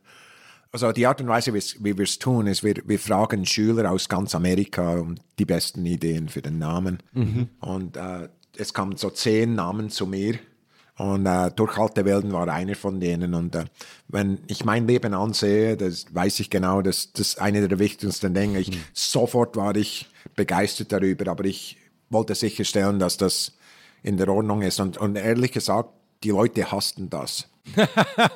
Also 0.72 0.92
die 0.92 1.06
Art 1.06 1.20
und 1.20 1.28
Weise, 1.28 1.52
wie 1.52 1.96
wir 1.96 2.04
es 2.04 2.18
tun, 2.18 2.46
ist, 2.46 2.62
wir, 2.62 2.76
wir 2.84 2.98
fragen 2.98 3.44
Schüler 3.44 3.90
aus 3.90 4.08
ganz 4.08 4.34
Amerika 4.34 4.98
um 4.98 5.16
die 5.38 5.44
besten 5.44 5.84
Ideen 5.84 6.28
für 6.28 6.42
den 6.42 6.58
Namen. 6.58 7.02
Und 7.60 7.96
äh, 7.96 8.28
es 8.56 8.72
kamen 8.72 8.96
so 8.96 9.10
zehn 9.10 9.54
Namen 9.54 9.90
zu 9.90 10.06
mir. 10.06 10.38
Und 10.96 11.24
äh, 11.26 11.50
Durchhaltewillen 11.50 12.32
war 12.32 12.46
einer 12.48 12.74
von 12.74 13.00
denen. 13.00 13.34
Und 13.34 13.54
äh, 13.54 13.64
wenn 14.08 14.38
ich 14.46 14.64
mein 14.64 14.86
Leben 14.86 15.14
ansehe, 15.14 15.76
das 15.76 16.14
weiß 16.14 16.40
ich 16.40 16.50
genau, 16.50 16.82
dass 16.82 17.12
das 17.12 17.38
eine 17.38 17.66
der 17.66 17.78
wichtigsten 17.78 18.34
Dinge. 18.34 18.60
Ich, 18.60 18.70
Sofort 18.92 19.56
war 19.56 19.74
ich 19.74 20.08
begeistert 20.40 20.90
darüber, 20.90 21.30
aber 21.30 21.44
ich 21.44 21.76
wollte 22.08 22.34
sicherstellen, 22.34 22.98
dass 22.98 23.18
das 23.18 23.52
in 24.02 24.16
der 24.16 24.30
Ordnung 24.30 24.62
ist. 24.62 24.80
Und, 24.80 24.96
und 24.96 25.16
ehrlich 25.16 25.52
gesagt, 25.52 25.90
die 26.24 26.30
Leute 26.30 26.72
hassten 26.72 27.10
das. 27.10 27.46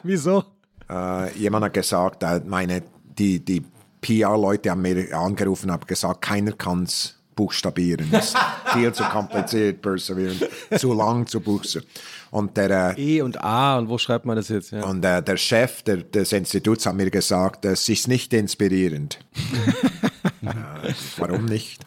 Wieso? 0.02 0.44
Äh, 0.91 1.33
jemand 1.39 1.65
hat 1.65 1.73
gesagt, 1.73 2.23
äh, 2.23 2.42
meine, 2.44 2.83
die, 3.18 3.42
die 3.42 3.62
PR-Leute 4.02 4.70
haben 4.70 4.83
mir 4.83 5.16
angerufen 5.16 5.70
und 5.70 5.73
haben 5.73 5.86
gesagt, 5.86 6.20
keiner 6.20 6.52
kann 6.52 6.83
es 6.83 7.15
buchstabieren. 7.34 8.07
Das 8.10 8.28
ist 8.28 8.36
viel 8.74 8.92
zu 8.92 9.02
kompliziert, 9.05 9.81
perseveren, 9.81 10.39
zu 10.76 10.92
lang 10.92 11.26
zu 11.26 11.41
buchstabieren. 11.41 11.91
Und 12.31 12.55
der, 12.58 12.99
äh, 12.99 13.16
E 13.16 13.23
und 13.23 13.42
A 13.42 13.78
und 13.78 13.89
wo 13.89 13.97
schreibt 13.97 14.26
man 14.26 14.36
das 14.36 14.50
jetzt? 14.50 14.73
Ja. 14.73 14.84
und 14.84 15.02
äh, 15.05 15.23
der 15.23 15.39
Chef 15.39 15.83
der, 15.83 15.99
des 15.99 16.33
Instituts 16.33 16.84
hat 16.84 16.97
mir 16.97 17.10
gesagt, 17.10 17.65
es 17.65 17.89
ist 17.89 18.08
nicht 18.08 18.34
inspirierend. 18.34 19.20
warum 21.18 21.44
nicht? 21.44 21.84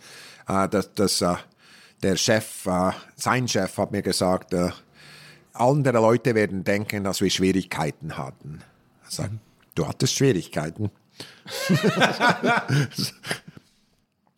Äh, 0.47 0.69
das, 0.69 0.93
das, 0.93 1.21
äh, 1.21 1.35
der 2.03 2.15
Chef, 2.15 2.65
äh, 2.65 2.91
sein 3.15 3.47
Chef 3.47 3.77
hat 3.77 3.91
mir 3.91 4.01
gesagt, 4.01 4.53
äh, 4.53 4.69
andere 5.53 5.97
Leute 5.97 6.35
werden 6.35 6.63
denken, 6.63 7.03
dass 7.03 7.21
wir 7.21 7.29
Schwierigkeiten 7.29 8.17
hatten. 8.17 8.61
Er 9.05 9.11
sagt, 9.11 9.33
du 9.75 9.87
hattest 9.87 10.15
Schwierigkeiten. 10.15 10.91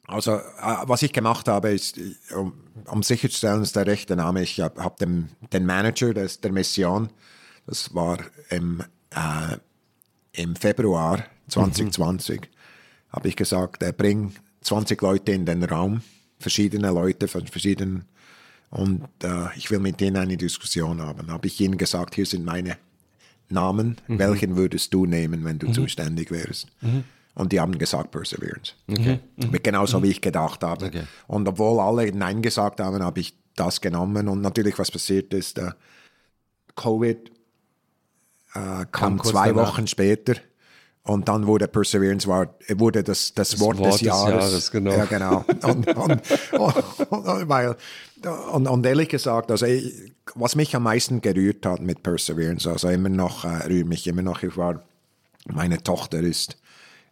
Also, 0.09 0.37
äh, 0.37 0.41
was 0.85 1.03
ich 1.03 1.13
gemacht 1.13 1.47
habe, 1.47 1.69
ist, 1.71 1.99
äh, 1.99 2.15
um, 2.33 2.53
um 2.85 3.03
sicherzustellen, 3.03 3.59
dass 3.59 3.73
der 3.73 3.85
rechte 3.85 4.15
Name 4.15 4.41
ist, 4.41 4.49
ich 4.49 4.61
habe 4.61 4.83
hab 4.83 4.97
dem, 4.97 5.29
den 5.53 5.67
Manager 5.67 6.15
des, 6.15 6.41
der 6.41 6.51
Mission, 6.51 7.09
das 7.67 7.93
war 7.93 8.17
im, 8.49 8.83
äh, 9.11 9.57
im 10.31 10.55
Februar 10.55 11.25
2020, 11.49 12.49
habe 13.09 13.27
ich 13.27 13.35
gesagt, 13.35 13.83
äh, 13.83 13.93
bring 13.95 14.33
20 14.61 15.01
Leute 15.01 15.31
in 15.31 15.45
den 15.45 15.63
Raum, 15.63 16.01
verschiedene 16.39 16.91
Leute 16.91 17.27
von 17.27 17.47
verschiedenen, 17.47 18.05
und 18.71 19.07
äh, 19.23 19.55
ich 19.57 19.71
will 19.71 19.79
mit 19.79 19.99
denen 19.99 20.17
eine 20.17 20.37
Diskussion 20.37 21.01
haben. 21.01 21.31
Habe 21.31 21.47
ich 21.47 21.59
ihnen 21.59 21.77
gesagt, 21.77 22.13
hier 22.15 22.25
sind 22.27 22.45
meine 22.45 22.77
Namen, 23.49 23.97
welchen 24.07 24.57
würdest 24.57 24.93
du 24.93 25.07
nehmen, 25.07 25.43
wenn 25.43 25.57
du 25.57 25.71
zuständig 25.71 26.29
wärst? 26.29 26.67
Und 27.33 27.51
die 27.51 27.59
haben 27.59 27.77
gesagt 27.77 28.11
Perseverance. 28.11 28.73
Okay. 28.87 29.19
Genauso 29.63 30.03
wie 30.03 30.09
ich 30.09 30.21
gedacht 30.21 30.63
habe. 30.63 30.85
Okay. 30.85 31.03
Und 31.27 31.47
obwohl 31.47 31.79
alle 31.79 32.11
Nein 32.11 32.41
gesagt 32.41 32.79
haben, 32.79 33.01
habe 33.01 33.21
ich 33.21 33.33
das 33.55 33.81
genommen. 33.81 34.27
Und 34.27 34.41
natürlich, 34.41 34.77
was 34.77 34.91
passiert 34.91 35.33
ist, 35.33 35.57
äh, 35.57 35.71
Covid 36.75 37.31
äh, 38.53 38.85
kam, 38.91 39.17
kurz 39.17 39.29
zwei 39.29 39.49
danach. 39.49 39.69
Wochen 39.69 39.87
später. 39.87 40.35
Und 41.09 41.27
dann 41.27 41.47
wurde 41.47 41.67
Perseverance 41.67 42.27
war, 42.27 42.53
wurde 42.75 43.03
das, 43.03 43.33
das, 43.33 43.59
Wort, 43.59 43.79
Wort 43.79 43.93
des 43.93 43.95
des 43.95 44.01
Jahres. 44.07 44.29
Jahres, 44.51 44.71
genau. 44.71 44.91
Ja, 44.91 45.05
genau. 45.05 45.43
Und, 45.63 45.87
und, 45.87 45.97
und, 45.97 46.21
und, 46.51 47.49
weil, 47.49 47.75
und, 48.51 48.67
und 48.67 48.85
ehrlich 48.85 49.09
gesagt, 49.09 49.49
also 49.49 49.65
ich, 49.65 50.13
was 50.35 50.55
mich 50.55 50.75
am 50.75 50.83
meisten 50.83 51.19
gerührt 51.19 51.65
hat 51.65 51.81
mit 51.81 52.03
Perseverance, 52.03 52.69
also 52.69 52.89
immer 52.89 53.09
noch, 53.09 53.43
äh, 53.43 53.65
rührt 53.65 53.87
mich 53.87 54.05
immer 54.05 54.21
noch, 54.21 54.43
ich 54.43 54.55
war, 54.55 54.83
meine 55.47 55.81
Tochter 55.81 56.19
ist, 56.19 56.57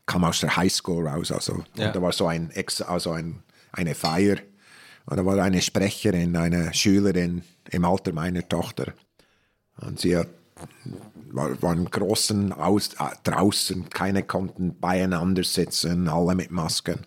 kam 0.06 0.24
aus 0.26 0.42
der 0.42 0.56
Highschool 0.56 1.08
raus, 1.08 1.32
also 1.32 1.64
Ja. 1.76 1.88
und 1.88 1.96
da 1.96 2.00
war 2.00 2.12
so 2.12 2.28
ein, 2.28 2.52
Ex, 2.52 2.84
also 2.84 3.14
ein, 3.14 3.42
eine 3.72 3.96
Feier 3.96 4.38
und 5.08 5.18
da 5.18 5.26
war 5.26 5.40
eine 5.42 5.60
Sprecherin, 5.60 6.36
eine 6.36 6.72
Schülerin 6.72 7.42
im 7.72 7.84
Alter 7.84 8.14
meiner 8.14 8.48
Tochter 8.48 8.94
und 9.82 10.00
sie 10.00 10.16
hat 10.16 10.28
war, 11.32 11.62
waren 11.62 11.86
großen 11.86 12.54
aus, 12.54 12.94
äh, 13.00 13.16
draußen, 13.24 13.90
keine 13.90 14.24
konnten 14.24 14.80
beieinander 14.80 15.44
sitzen, 15.44 16.08
alle 16.08 16.36
mit 16.36 16.52
Masken. 16.52 17.06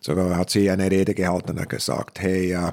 So 0.00 0.16
hat 0.16 0.50
sie 0.50 0.70
eine 0.70 0.90
Rede 0.90 1.14
gehalten 1.14 1.58
und 1.58 1.68
gesagt, 1.68 2.20
hey, 2.20 2.52
äh, 2.52 2.72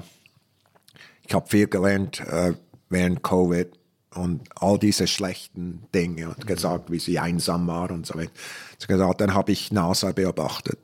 ich 1.26 1.34
habe 1.34 1.48
viel 1.48 1.66
gelernt 1.66 2.20
äh, 2.20 2.54
während 2.88 3.22
Covid. 3.22 3.68
und 4.14 4.48
all 4.56 4.78
diese 4.78 5.06
schlechten 5.06 5.86
Dinge 5.94 6.28
und 6.28 6.46
gesagt, 6.46 6.90
wie 6.90 6.98
sie 6.98 7.18
einsam 7.18 7.66
war 7.66 7.90
und 7.90 8.06
so 8.06 8.14
weiter. 8.14 8.32
Sie 8.78 8.86
gesagt, 8.86 9.20
dann 9.20 9.34
habe 9.34 9.52
ich 9.52 9.70
NASA 9.70 10.12
beobachtet. 10.12 10.78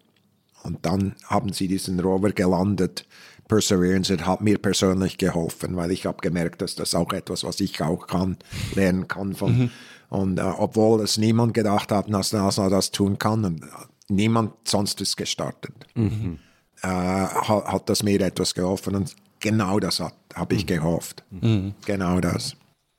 Und 0.62 0.84
dann 0.86 1.14
haben 1.24 1.52
sie 1.52 1.68
diesen 1.68 2.00
Rover 2.00 2.30
gelandet. 2.32 3.06
Perseverance 3.48 4.10
hat 4.26 4.40
mir 4.40 4.58
persönlich 4.58 5.18
geholfen, 5.18 5.76
weil 5.76 5.90
ich 5.90 6.06
habe 6.06 6.18
gemerkt, 6.20 6.62
dass 6.62 6.74
das 6.74 6.94
auch 6.94 7.12
etwas, 7.12 7.44
was 7.44 7.60
ich 7.60 7.81
auch 7.82 8.06
kann, 8.06 8.36
lernen 8.74 9.06
kann 9.08 9.34
von. 9.34 9.58
Mhm. 9.58 9.70
Und 10.08 10.39
äh, 10.39 10.42
obwohl 10.42 11.00
es 11.02 11.18
niemand 11.18 11.55
gedacht 11.55 11.90
hat, 11.92 12.10
dass 12.12 12.32
NASA 12.32 12.68
das 12.68 12.90
tun 12.90 13.18
kann, 13.18 13.44
und 13.44 13.64
niemand 14.08 14.52
sonst 14.64 15.00
ist 15.00 15.16
gestartet, 15.16 15.74
Mhm. 15.94 16.39
äh, 16.82 16.86
hat, 16.89 17.64
hat 17.66 17.89
das 17.89 18.02
mir 18.02 18.20
etwas 18.20 18.55
geholfen. 18.55 18.94
Und 18.97 19.14
genau 19.40 19.78
das 19.81 20.00
hat- 20.00 20.14
habe 20.34 20.55
ich 20.55 20.66
gehofft. 20.66 21.23
Mhm. 21.31 21.74
Genau 21.84 22.20
das. 22.20 22.56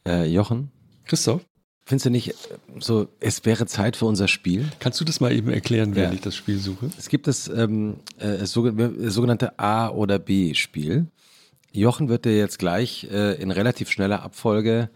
Äh, 0.07 0.25
Jochen, 0.25 0.71
Christoph, 1.05 1.41
findest 1.85 2.05
du 2.05 2.09
nicht 2.09 2.29
äh, 2.29 2.33
so, 2.79 3.07
es 3.19 3.45
wäre 3.45 3.65
Zeit 3.67 3.95
für 3.95 4.05
unser 4.05 4.27
Spiel? 4.27 4.67
kannst 4.79 4.99
du 4.99 5.05
das 5.05 5.19
mal 5.19 5.31
eben 5.31 5.49
erklären, 5.49 5.95
während 5.95 6.13
Ja. 6.13 6.15
ich 6.17 6.21
das 6.21 6.35
Spiel 6.35 6.57
suche? 6.59 6.89
Es 6.97 7.09
gibt 7.09 7.27
das 7.27 7.47
ähm, 7.47 7.97
äh, 8.19 8.45
sogen- 8.45 9.09
sogenannte 9.09 9.57
A- 9.59 9.89
oder 9.89 10.19
B-Spiel. 10.19 11.07
Jochen 11.71 12.07
wird 12.09 12.25
dir 12.25 12.37
jetzt 12.37 12.57
gleich 12.59 13.05
äh, 13.11 13.33
in 13.41 13.51
relativ 13.51 13.89
schneller 13.89 14.23
Abfolge 14.23 14.89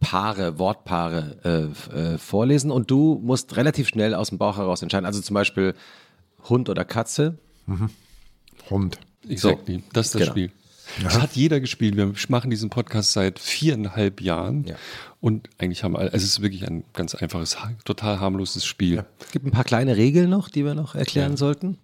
Paare, 0.00 0.58
Wortpaare 0.58 1.72
äh, 1.90 1.98
äh, 2.14 2.18
vorlesen 2.18 2.70
und 2.70 2.90
du 2.90 3.18
musst 3.24 3.56
relativ 3.56 3.88
schnell 3.88 4.14
aus 4.14 4.28
dem 4.28 4.36
Bauch 4.36 4.58
heraus 4.58 4.82
entscheiden. 4.82 5.06
Also 5.06 5.22
zum 5.22 5.32
Beispiel 5.32 5.74
Hund 6.50 6.68
oder 6.68 6.84
Katze. 6.84 7.38
Hund. 8.70 8.98
Exactly. 9.28 9.82
Das 9.94 10.06
ist 10.06 10.14
das 10.14 10.20
Genau. 10.20 10.32
Spiel. 10.32 10.52
Das 11.02 11.20
hat 11.20 11.32
jeder 11.32 11.60
gespielt. 11.60 11.96
Wir 11.96 12.12
machen 12.28 12.50
diesen 12.50 12.70
Podcast 12.70 13.12
seit 13.12 13.38
viereinhalb 13.38 14.20
Jahren. 14.20 14.64
Ja. 14.64 14.76
Und 15.20 15.48
eigentlich 15.58 15.84
haben 15.84 15.96
alle, 15.96 16.12
also 16.12 16.24
es 16.24 16.30
ist 16.30 16.42
wirklich 16.42 16.66
ein 16.66 16.84
ganz 16.92 17.14
einfaches, 17.14 17.56
total 17.84 18.20
harmloses 18.20 18.64
Spiel. 18.64 19.04
Es 19.20 19.30
gibt 19.30 19.46
ein 19.46 19.50
paar 19.50 19.64
kleine 19.64 19.96
Regeln 19.96 20.30
noch, 20.30 20.48
die 20.48 20.64
wir 20.64 20.74
noch 20.74 20.94
erklären 20.94 21.36
sollten. 21.36 21.78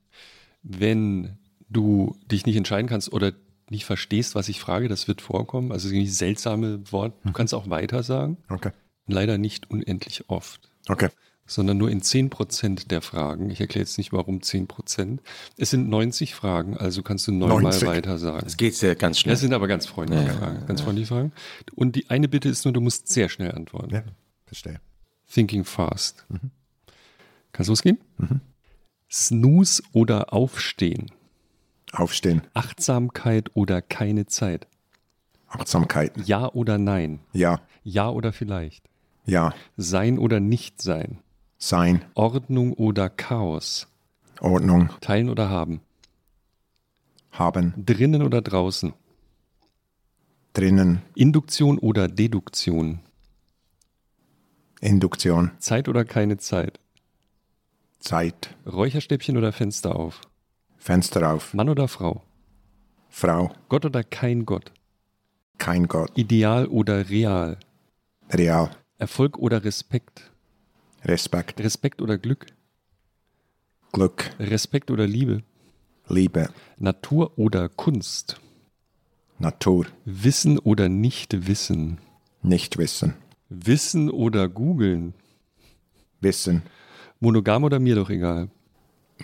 Wenn 0.63 1.39
du 1.69 2.17
dich 2.31 2.47
nicht 2.47 2.57
entscheiden 2.57 2.89
kannst 2.89 3.13
oder 3.13 3.33
nicht 3.71 3.85
verstehst, 3.85 4.35
was 4.35 4.49
ich 4.49 4.61
frage, 4.61 4.89
das 4.89 5.09
wird 5.09 5.21
vorkommen. 5.21 5.73
Also 5.73 5.89
irgendwie 5.89 6.09
seltsame 6.09 6.81
Wort. 6.93 7.15
Du 7.25 7.33
kannst 7.33 7.55
auch 7.55 7.71
weiter 7.71 8.03
sagen. 8.03 8.37
Okay. 8.49 8.71
Leider 9.07 9.39
nicht 9.39 9.71
unendlich 9.71 10.25
oft. 10.29 10.71
Okay. 10.89 11.09
Sondern 11.47 11.79
nur 11.79 11.91
in 11.91 12.01
10% 12.01 12.89
der 12.89 13.03
Fragen. 13.03 13.51
Ich 13.51 13.61
erkläre 13.61 13.85
jetzt 13.85 13.99
nicht, 13.99 14.13
warum 14.13 14.39
10%. 14.39 15.19
Es 15.57 15.71
sind 15.71 15.89
90 15.89 16.35
Fragen, 16.35 16.77
also 16.77 17.03
kannst 17.03 17.27
du 17.27 17.33
neunmal 17.33 17.63
90. 17.63 17.89
weiter 17.89 18.19
sagen. 18.19 18.47
Es 18.47 18.57
geht 18.57 18.75
sehr 18.75 18.95
ganz 18.95 19.19
schnell. 19.19 19.35
Das 19.35 19.41
sind 19.41 19.53
aber 19.53 19.69
ganz 19.69 19.87
freundliche 19.87 20.27
Ja, 20.27 20.33
Fragen. 20.33 20.67
Ganz 20.67 20.81
freundliche 20.81 21.09
Fragen. 21.09 21.33
Und 21.75 21.97
die 21.97 22.11
eine 22.11 22.29
Bitte 22.29 22.49
ist 22.49 22.65
nur, 22.65 22.73
du 22.73 22.81
musst 22.81 23.09
sehr 23.09 23.29
schnell 23.29 23.53
antworten. 23.53 23.95
Ja, 23.95 24.03
verstehe. 24.47 24.81
Thinking 25.31 25.65
fast. 25.65 26.27
Kannst 27.53 27.69
losgehen? 27.69 27.99
Snooze 29.11 29.83
oder 29.93 30.33
Aufstehen? 30.33 31.11
Aufstehen. 31.93 32.43
Achtsamkeit 32.55 33.51
oder 33.55 33.83
keine 33.83 34.27
Zeit? 34.27 34.67
Achtsamkeit. 35.49 36.13
Ja 36.27 36.51
oder 36.51 36.79
nein? 36.79 37.21
Ja. 37.33 37.61
Ja 37.83 38.09
oder 38.09 38.33
vielleicht? 38.33 38.89
Ja. 39.27 39.55
Sein 39.77 40.19
oder 40.19 40.41
nicht 40.41 40.81
sein? 40.81 41.19
Sein. 41.65 42.05
Ordnung 42.15 42.73
oder 42.73 43.09
Chaos? 43.09 43.87
Ordnung. 44.41 44.91
Teilen 45.01 45.31
oder 45.31 45.49
haben? 45.49 45.81
Haben. 47.31 47.73
Drinnen 47.77 48.23
oder 48.23 48.43
draußen? 48.43 48.95
Drinnen. 50.55 51.03
Induktion 51.15 51.79
oder 51.79 52.09
Deduktion? 52.09 52.99
Induktion. 54.81 55.53
Zeit 55.61 55.89
oder 55.89 56.05
keine 56.05 56.37
Zeit? 56.37 56.81
Zeit. 58.01 58.57
Räucherstäbchen 58.67 59.37
oder 59.37 59.53
Fenster 59.53 59.95
auf? 59.95 60.21
Fenster 60.79 61.33
auf. 61.33 61.55
Mann 61.55 61.69
oder 61.69 61.87
Frau? 61.87 62.25
Frau. 63.09 63.53
Gott 63.69 63.85
oder 63.85 64.03
kein 64.03 64.47
Gott? 64.47 64.73
Kein 65.59 65.87
Gott. 65.87 66.11
Ideal 66.19 66.67
oder 66.67 67.09
real? 67.09 67.57
Real. 68.33 68.73
Erfolg 68.99 69.39
oder 69.39 69.63
Respekt? 69.63 70.32
Respekt. 71.05 71.61
Respekt 71.61 72.01
oder 72.01 72.17
Glück? 72.17 72.47
Glück. 73.93 74.31
Respekt 74.39 74.91
oder 74.91 75.07
Liebe? 75.07 75.43
Liebe. 76.09 76.49
Natur 76.79 77.37
oder 77.37 77.69
Kunst? 77.69 78.41
Natur. 79.39 79.87
Wissen 80.05 80.59
oder 80.59 80.89
nicht 80.89 81.47
wissen? 81.49 81.99
Nicht 82.43 82.79
wissen. 82.79 83.15
Wissen 83.49 84.11
oder 84.11 84.49
googeln? 84.49 85.15
Wissen. 86.21 86.63
Monogam 87.21 87.65
oder 87.65 87.81
mir 87.81 87.97
doch 87.97 88.11
egal? 88.11 88.49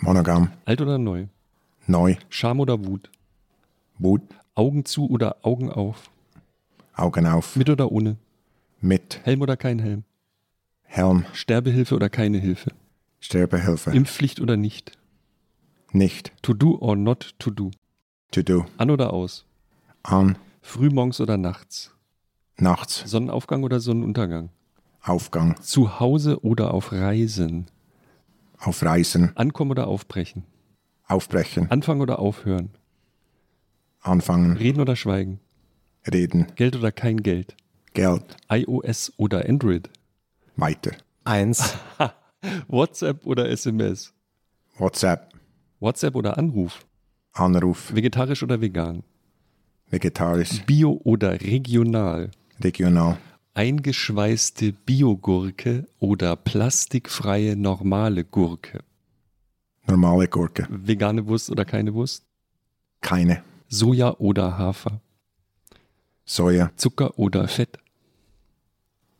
Monogam. 0.01 0.51
Alt 0.65 0.81
oder 0.81 0.99
neu? 0.99 1.27
Neu. 1.87 2.17
Scham 2.29 2.61
oder 2.61 2.85
Wut? 2.85 3.11
Wut. 3.99 4.23
Augen 4.55 4.85
zu 4.85 5.09
oder 5.09 5.37
Augen 5.43 5.71
auf? 5.71 6.11
Augen 6.95 7.27
auf. 7.27 7.55
Mit 7.55 7.71
oder 7.71 7.93
ohne? 7.93 8.17
Mit. 8.81 9.21
Helm 9.25 9.43
oder 9.43 9.57
kein 9.57 9.79
Helm? 9.79 10.05
Helm. 10.89 11.27
Sterbehilfe 11.35 11.95
oder 11.95 12.09
keine 12.09 12.39
Hilfe? 12.39 12.73
Sterbehilfe. 13.21 13.91
Impfpflicht 13.91 14.41
oder 14.41 14.57
nicht? 14.57 14.93
Nicht. 15.93 16.33
To 16.43 16.55
do 16.55 16.79
or 16.81 16.97
not 16.97 17.35
to 17.39 17.51
do? 17.51 17.71
To 18.33 18.43
do. 18.43 18.65
An 18.79 18.91
oder 18.91 19.13
aus? 19.13 19.45
An. 20.03 20.39
Frühmorgens 20.63 21.21
oder 21.21 21.37
nachts? 21.37 21.95
Nachts. 22.57 23.05
Sonnenaufgang 23.07 23.63
oder 23.63 23.81
Sonnenuntergang? 23.81 24.49
Aufgang. 25.03 25.61
Zu 25.61 26.01
Hause 26.01 26.43
oder 26.43 26.75
auf 26.75 26.91
Reisen? 26.91 27.67
Auf 28.59 28.83
Reisen. 28.83 29.37
Ankommen 29.37 29.71
oder 29.71 29.87
aufbrechen? 29.87 30.45
Aufbrechen. 31.07 31.71
Anfangen 31.71 32.01
oder 32.01 32.19
aufhören? 32.19 32.71
Anfangen. 34.01 34.57
Reden 34.57 34.81
oder 34.81 34.97
schweigen? 34.97 35.39
Reden. 36.11 36.47
Geld 36.57 36.77
oder 36.77 36.93
kein 36.93 37.23
Geld? 37.23 37.57
Geld. 37.93 38.37
iOS 38.51 39.13
oder 39.17 39.49
Android? 39.49 39.91
Weiter. 40.59 40.91
Eins. 41.25 41.75
WhatsApp 42.69 43.25
oder 43.25 43.49
SMS? 43.49 44.13
WhatsApp. 44.77 45.33
WhatsApp 45.79 46.17
oder 46.17 46.37
Anruf? 46.37 46.85
Anruf. 47.33 47.95
Vegetarisch 47.95 48.43
oder 48.43 48.61
vegan? 48.61 49.05
Vegetarisch. 49.89 50.65
Bio 50.67 51.01
oder 51.05 51.41
regional? 51.41 52.33
Regional. 52.63 53.19
Eingeschweißte 53.55 54.73
Biogurke 54.73 55.87
oder 56.01 56.35
plastikfreie 56.35 57.55
normale 57.55 58.25
Gurke? 58.25 58.81
Normale 59.87 60.27
Gurke. 60.27 60.67
Vegane 60.71 61.27
Wurst 61.29 61.51
oder 61.51 61.65
keine 61.65 61.95
Wurst? 61.95 62.25
Keine. 63.01 63.45
Soja 63.69 64.17
oder 64.19 64.59
Hafer? 64.59 65.01
Soja. 66.25 66.73
Zucker 66.75 67.17
oder 67.17 67.47
Fett? 67.47 67.79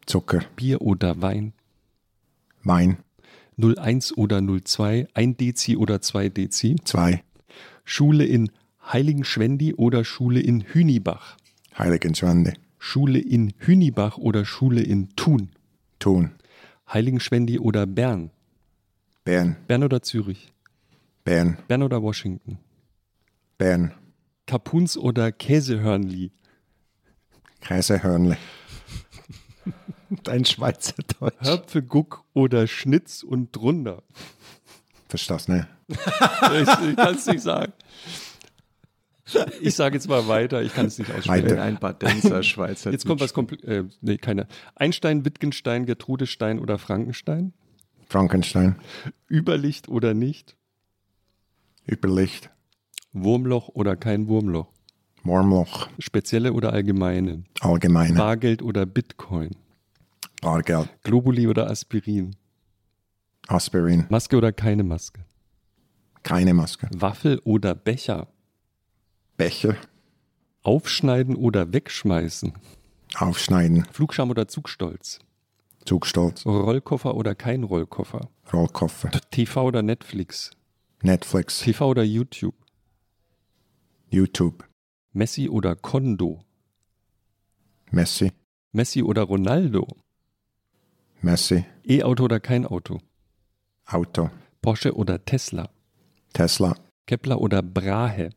Zucker. 0.09 0.41
Bier 0.57 0.81
oder 0.81 1.21
Wein? 1.21 1.53
Wein. 2.65 2.99
01 3.59 4.17
oder 4.17 4.41
02? 4.41 5.07
1 5.13 5.37
Dezi 5.37 5.77
oder 5.77 6.01
2 6.01 6.31
Dezi? 6.31 6.77
Zwei. 6.85 7.23
Schule 7.85 8.25
in 8.25 8.51
Heiligenschwendi 8.91 9.75
oder 9.75 10.05
Schule 10.05 10.41
in 10.41 10.63
Hünibach? 10.73 11.37
Heiligenschwende. 11.77 12.55
Schule 12.79 13.19
in 13.19 13.53
Hünibach 13.59 14.17
oder 14.17 14.45
Schule 14.45 14.81
in 14.81 15.11
Thun? 15.17 15.51
Thun. 15.99 16.31
Heiligenschwendi 16.91 17.59
oder 17.59 17.87
Bern? 17.87 18.31
Bern. 19.25 19.57
Bern 19.67 19.83
oder 19.83 20.03
Zürich? 20.03 20.53
Bern. 21.25 21.59
Bern 21.69 21.83
oder 21.83 22.03
Washington? 22.03 22.59
Bern. 23.59 23.93
Kapuns 24.47 24.97
oder 24.97 25.33
Käsehörnli? 25.33 26.31
Käsehörnle. 27.61 28.39
Dein 30.25 30.45
Schweizerdeutsch. 30.45 31.35
Höpfelguck 31.41 32.25
oder 32.33 32.67
Schnitz 32.67 33.23
und 33.23 33.55
drunter? 33.55 34.03
Verstehst 35.09 35.49
ne? 35.49 35.69
Ich, 35.89 36.89
ich 36.91 36.97
kann 36.97 37.15
es 37.15 37.27
nicht 37.27 37.43
sagen. 37.43 37.73
Ich 39.61 39.75
sage 39.75 39.95
jetzt 39.95 40.09
mal 40.09 40.27
weiter, 40.27 40.63
ich 40.63 40.75
kann 40.75 40.87
es 40.87 40.99
nicht 40.99 41.11
aussprechen. 41.11 41.51
Weiter. 41.51 41.63
Ein 41.63 41.79
Badenser 41.79 42.43
Schweizer. 42.43 42.91
Jetzt 42.91 43.07
kommt 43.07 43.21
was 43.21 43.35
komplett, 43.35 43.63
äh, 43.65 43.85
nee, 44.01 44.17
keine. 44.17 44.47
Einstein, 44.75 45.25
Wittgenstein, 45.25 45.85
Gertrude 45.85 46.27
Stein 46.27 46.59
oder 46.59 46.79
Frankenstein? 46.79 47.53
Frankenstein. 48.09 48.77
Überlicht 49.31 49.89
oder 49.89 50.15
nicht? 50.15 50.57
Überlicht. 51.87 52.51
Wurmloch 53.13 53.69
oder 53.69 53.97
kein 53.97 54.29
Wurmloch? 54.29 54.69
Wurmloch. 55.25 55.89
Spezielle 55.99 56.53
oder 56.55 56.73
allgemeine? 56.73 57.45
Allgemeine. 57.61 58.15
Bargeld 58.15 58.63
oder 58.63 58.87
Bitcoin? 58.87 59.51
Bargeld. 60.41 60.89
Globuli 61.03 61.47
oder 61.47 61.69
Aspirin? 61.71 62.37
Aspirin. 63.49 64.07
Maske 64.09 64.37
oder 64.37 64.53
keine 64.53 64.85
Maske? 64.85 65.25
Keine 66.23 66.55
Maske. 66.55 66.89
Waffel 66.95 67.41
oder 67.45 67.75
Becher? 67.75 68.29
Becher. 69.37 69.77
Aufschneiden 70.63 71.35
oder 71.35 71.73
wegschmeißen? 71.73 72.53
Aufschneiden, 73.15 73.85
Flugscham 73.93 74.31
oder 74.31 74.49
Zugstolz? 74.49 75.21
Zugstolz, 75.85 76.45
Rollkoffer 76.45 77.15
oder 77.15 77.35
kein 77.35 77.65
Rollkoffer? 77.65 78.29
Rollkoffer, 78.53 79.11
TV 79.31 79.63
oder 79.65 79.83
Netflix? 79.83 80.51
Netflix, 81.03 81.61
TV 81.61 81.89
oder 81.89 82.03
YouTube? 82.03 82.55
YouTube, 84.11 84.65
Messi 85.13 85.49
oder 85.49 85.75
Kondo? 85.77 86.41
Messi, 87.91 88.33
Messi 88.73 89.03
oder 89.03 89.23
Ronaldo? 89.23 89.87
Messi, 91.23 91.65
E-Auto 91.85 92.25
oder 92.25 92.41
kein 92.41 92.65
Auto? 92.67 93.01
Auto, 93.87 94.31
Porsche 94.63 94.95
oder 94.95 95.25
Tesla? 95.25 95.69
Tesla, 96.33 96.75
Kepler 97.07 97.41
oder 97.41 97.63
Brahe? 97.63 98.31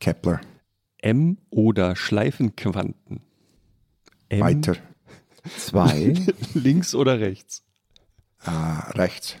Kepler, 0.00 0.40
M 0.98 1.38
oder 1.50 1.96
Schleifenquanten? 1.96 3.20
M, 4.28 4.40
weiter, 4.40 4.76
Zwei. 5.56 6.14
Links 6.54 6.94
oder 6.94 7.20
rechts? 7.20 7.62
äh, 8.44 8.50
rechts, 8.98 9.36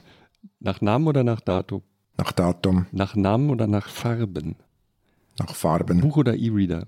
Nach 0.60 0.80
Namen 0.80 1.06
oder 1.08 1.24
nach 1.24 1.40
Datum? 1.40 1.82
nach 2.18 2.32
Datum, 2.32 2.86
Nach 2.92 3.14
Namen 3.14 3.50
oder 3.50 3.66
nach 3.66 3.88
Farben? 3.88 4.56
nach 5.38 5.54
Farben, 5.54 6.00
Buch 6.00 6.16
oder 6.16 6.34
E-Reader? 6.34 6.86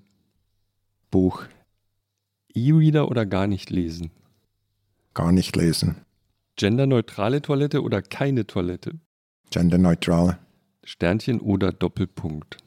Buch, 1.11 1.45
E-Reader 2.55 3.09
oder 3.11 3.27
gar 3.27 3.47
nicht 3.47 3.71
lesen? 3.71 4.11
Gar 5.19 5.33
nicht 5.33 5.57
lesen, 5.57 5.97
Genderneutrale 6.55 7.43
Toilette 7.43 7.83
oder 7.83 8.03
keine 8.03 8.47
Toilette? 8.47 9.01
genderneutral, 9.51 10.39
Sternchen 10.85 11.41
oder 11.41 11.73
Doppelpunkt? 11.73 12.59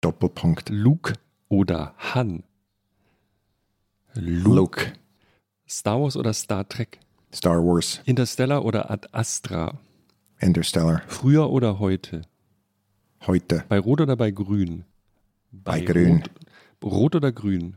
Doppelpunkt, 0.00 0.70
Luke 0.70 1.14
oder 1.48 1.92
Han? 1.98 2.44
Luke, 4.14 4.92
Star 5.68 6.00
Wars 6.00 6.16
oder 6.16 6.32
Star 6.32 6.68
Trek? 6.68 7.00
Star 7.34 7.56
Wars, 7.64 8.00
Interstellar 8.04 8.64
oder 8.64 8.88
Ad 8.88 9.08
Astra? 9.10 9.76
Interstellar, 10.38 11.02
Früher 11.08 11.50
oder 11.50 11.80
heute? 11.80 12.22
heute, 13.26 13.64
Bei 13.68 13.80
Rot 13.80 14.00
oder 14.02 14.14
bei 14.16 14.30
Grün? 14.30 14.84
Bei 15.50 15.80
Grün. 15.80 16.18
Rot, 16.18 16.30
Rot 16.92 17.14
oder 17.16 17.32
Grün? 17.32 17.76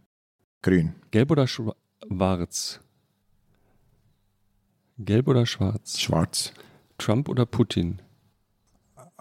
grün, 0.62 0.94
Gelb 1.10 1.32
oder 1.32 1.48
schwarz? 1.48 2.80
Gelb 5.06 5.28
oder 5.28 5.46
schwarz? 5.46 6.00
schwarz, 6.00 6.54
Trump 6.98 7.30
oder 7.30 7.46
Putin? 7.46 8.02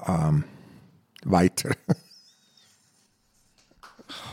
ähm, 0.06 0.44
weiter, 1.24 1.74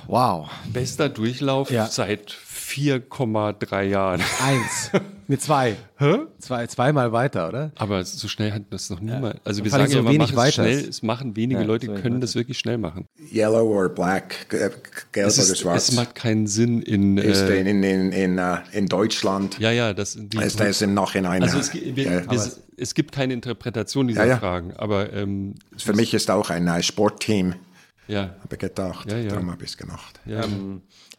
Wow. 0.08 0.50
Bester 0.74 1.08
Durchlauf 1.10 1.70
Ja. 1.70 1.86
seit 1.88 2.32
4,3 2.68 3.82
Jahren. 3.84 4.22
Eins. 4.44 4.92
Ne, 5.30 5.38
zwei. 5.38 5.76
Hä? 5.98 6.20
Zwei, 6.40 6.68
zweimal 6.68 7.12
weiter, 7.12 7.50
oder? 7.50 7.74
Aber 7.76 8.06
so 8.06 8.30
schnell 8.30 8.54
hat 8.54 8.62
das 8.70 8.90
noch 8.90 9.02
niemand. 9.02 9.42
Also 9.44 9.62
wir 9.62 9.70
Vor 9.72 9.80
allem 9.82 9.88
sagen 9.92 9.92
ja, 9.92 9.98
so 9.98 10.04
man 10.06 10.14
wenig 10.14 10.34
es 10.34 10.54
schnell. 10.54 10.88
Es 10.88 11.04
machen 11.04 11.36
wenige 11.36 11.60
Ja, 11.60 11.66
Leute, 11.68 11.88
können 11.88 12.02
weiter. 12.16 12.20
das 12.20 12.36
wirklich 12.36 12.58
schnell 12.58 12.78
machen. 12.78 13.10
yellow 13.30 13.68
or 13.70 13.90
black, 13.90 14.46
äh, 14.54 14.70
gelb 15.12 15.28
Es, 15.28 15.38
oder 15.38 15.52
ist, 15.52 15.60
schwarz, 15.60 15.90
es 15.90 15.96
macht 15.98 16.16
keinen 16.16 16.48
Sinn 16.48 16.82
in. 16.82 17.18
ist 17.18 17.42
Äh, 17.42 17.60
in, 17.60 17.84
in, 17.84 18.14
in, 18.14 18.38
äh, 18.38 18.60
in 18.72 18.86
Deutschland, 18.86 19.60
ja, 19.60 19.72
ja, 19.72 19.94
das 19.94 20.16
die, 20.18 20.38
ist 20.38 20.62
das 20.62 20.82
im 20.82 20.94
Nachhinein, 20.94 21.44
Also 21.44 21.58
äh, 21.58 21.60
es, 21.60 21.74
wir, 21.74 22.04
ja, 22.06 22.32
wir, 22.32 22.52
es 22.78 22.94
gibt 22.94 23.12
keine 23.12 23.34
Interpretation 23.34 24.08
dieser 24.08 24.24
Ja, 24.24 24.30
ja. 24.30 24.38
Fragen, 24.38 24.76
aber 24.78 25.12
ähm, 25.12 25.56
für 25.76 25.92
mich 25.92 26.14
ist 26.14 26.32
auch 26.32 26.50
ein 26.52 26.70
äh, 26.70 26.82
Sportteam, 26.82 27.56
ja, 28.08 28.34
habe 28.40 28.54
ich 28.54 28.60
gedacht, 28.60 29.12
Ja, 29.12 29.18
ja. 29.18 29.28
darum 29.28 29.52
habe 29.52 29.62
ich 29.66 29.72
es 29.72 29.78
gemacht. 29.78 30.22
ja. 30.26 30.40
Äh, 30.46 30.48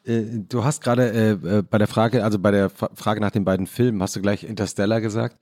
Du 0.05 0.65
hast 0.65 0.83
gerade 0.83 1.11
äh, 1.13 1.31
äh, 1.59 1.63
bei 1.63 1.77
der 1.77 1.87
Frage, 1.87 2.25
also 2.25 2.39
bei 2.39 2.51
der 2.51 2.71
Fra- 2.71 2.91
Frage 2.95 3.21
nach 3.21 3.31
den 3.31 3.45
beiden 3.45 3.67
Filmen, 3.67 4.01
hast 4.03 4.17
du 4.17 4.23
gleich 4.23 4.45
Interstellar 4.45 5.01
gesagt. 5.01 5.37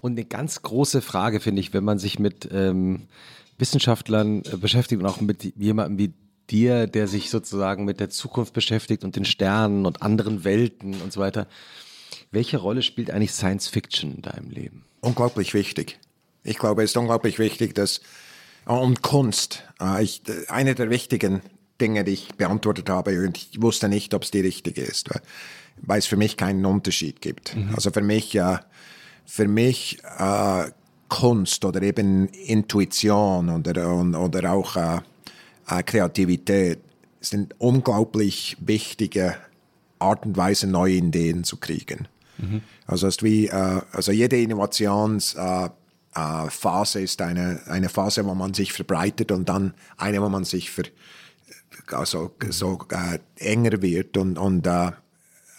Und 0.00 0.12
eine 0.12 0.24
ganz 0.24 0.62
große 0.62 1.02
Frage 1.02 1.40
finde 1.40 1.60
ich, 1.60 1.72
wenn 1.72 1.82
man 1.82 1.98
sich 1.98 2.18
mit 2.18 2.48
ähm, 2.52 3.08
Wissenschaftlern 3.58 4.42
äh, 4.44 4.56
beschäftigt 4.56 5.00
und 5.02 5.08
auch 5.08 5.20
mit 5.20 5.42
jemandem 5.56 5.98
wie 5.98 6.12
dir, 6.50 6.86
der 6.86 7.08
sich 7.08 7.30
sozusagen 7.30 7.84
mit 7.84 7.98
der 7.98 8.10
Zukunft 8.10 8.52
beschäftigt 8.52 9.02
und 9.04 9.16
den 9.16 9.24
Sternen 9.24 9.86
und 9.86 10.02
anderen 10.02 10.44
Welten 10.44 11.00
und 11.00 11.12
so 11.12 11.20
weiter. 11.20 11.46
Welche 12.30 12.58
Rolle 12.58 12.82
spielt 12.82 13.10
eigentlich 13.10 13.32
Science 13.32 13.68
Fiction 13.68 14.16
in 14.16 14.22
deinem 14.22 14.50
Leben? 14.50 14.84
unglaublich 15.00 15.52
wichtig. 15.52 15.98
Ich 16.44 16.58
glaube, 16.58 16.84
es 16.84 16.90
ist 16.92 16.96
unglaublich 16.96 17.40
wichtig, 17.40 17.74
dass 17.74 18.02
und 18.66 19.02
Kunst, 19.02 19.64
äh, 19.80 20.00
ich, 20.04 20.22
äh, 20.28 20.46
eine 20.48 20.76
der 20.76 20.90
wichtigen 20.90 21.42
Dinge, 21.82 22.04
die 22.04 22.12
ich 22.12 22.28
beantwortet 22.36 22.88
habe, 22.88 23.18
und 23.20 23.36
ich 23.36 23.60
wusste 23.60 23.88
nicht, 23.88 24.14
ob 24.14 24.22
es 24.22 24.30
die 24.30 24.40
richtige 24.40 24.82
ist, 24.82 25.10
weil, 25.82 25.98
es 25.98 26.06
für 26.06 26.16
mich 26.16 26.36
keinen 26.36 26.64
Unterschied 26.64 27.20
gibt. 27.20 27.56
Also 27.74 27.90
für 27.90 28.02
mich, 28.02 28.34
äh, 28.36 28.58
für 29.26 29.48
mich 29.48 29.98
äh, 30.18 30.70
Kunst 31.08 31.64
oder 31.64 31.82
eben 31.82 32.28
Intuition 32.28 33.50
oder, 33.50 33.94
oder 33.94 34.52
auch 34.52 34.76
äh, 34.76 35.00
äh, 35.68 35.82
Kreativität 35.82 36.78
sind 37.20 37.54
unglaublich 37.58 38.56
wichtige 38.60 39.36
Art 39.98 40.24
und 40.24 40.36
Weise, 40.36 40.66
neue 40.66 40.94
Ideen 40.94 41.44
zu 41.44 41.56
kriegen. 41.58 42.08
Also 42.86 43.06
es 43.06 43.16
ist 43.16 43.22
wie, 43.22 43.46
äh, 43.48 43.80
also 43.92 44.12
jede 44.12 44.40
Innovationsphase 44.40 45.72
äh, 46.16 46.46
äh, 46.46 46.50
Phase 46.50 47.00
ist 47.00 47.22
eine, 47.22 47.60
eine 47.66 47.88
Phase, 47.88 48.24
wo 48.26 48.34
man 48.34 48.54
sich 48.54 48.72
verbreitet 48.72 49.32
und 49.32 49.48
dann 49.48 49.74
eine, 49.96 50.20
wo 50.22 50.28
man 50.28 50.44
sich 50.44 50.70
ver, 50.70 50.84
also, 51.88 52.32
so 52.50 52.78
äh, 52.90 53.18
enger 53.36 53.82
wird 53.82 54.16
und, 54.16 54.38
und 54.38 54.66
äh, 54.66 54.90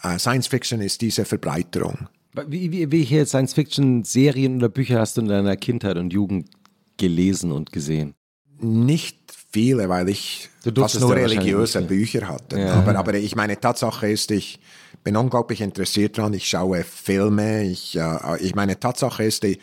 äh, 0.04 0.20
Science 0.20 0.48
Fiction 0.48 0.82
ist 0.82 1.02
diese 1.02 1.26
Verbreiterung. 1.26 2.08
Wie, 2.48 2.72
wie, 2.72 2.92
welche 2.92 3.26
Science 3.26 3.54
Fiction 3.54 4.04
Serien 4.04 4.58
oder 4.58 4.70
Bücher 4.70 5.00
hast 5.00 5.18
du 5.18 5.22
in 5.22 5.28
deiner 5.28 5.56
Kindheit 5.56 5.98
und 5.98 6.12
Jugend 6.12 6.50
gelesen 6.98 7.52
und 7.52 7.72
gesehen? 7.72 8.16
Nicht 8.60 9.18
viele, 9.52 9.88
weil 9.88 10.10
ich 10.10 10.50
fast 10.76 11.00
nur 11.00 11.16
religiöse 11.16 11.80
nicht, 11.80 11.88
Bücher 11.90 12.28
hatte. 12.28 12.60
Ja. 12.60 12.74
Aber, 12.74 12.96
aber 12.98 13.14
ich 13.14 13.36
meine, 13.36 13.60
Tatsache 13.60 14.10
ist, 14.10 14.32
ich 14.32 14.60
bin 15.04 15.16
unglaublich 15.16 15.62
interessiert 15.62 16.18
daran. 16.18 16.34
Ich 16.34 16.48
schaue 16.48 16.84
Filme. 16.84 17.64
Ich, 17.66 17.96
äh, 17.98 18.38
ich 18.40 18.56
meine, 18.56 18.80
Tatsache 18.80 19.24
ist, 19.24 19.44
die, 19.44 19.60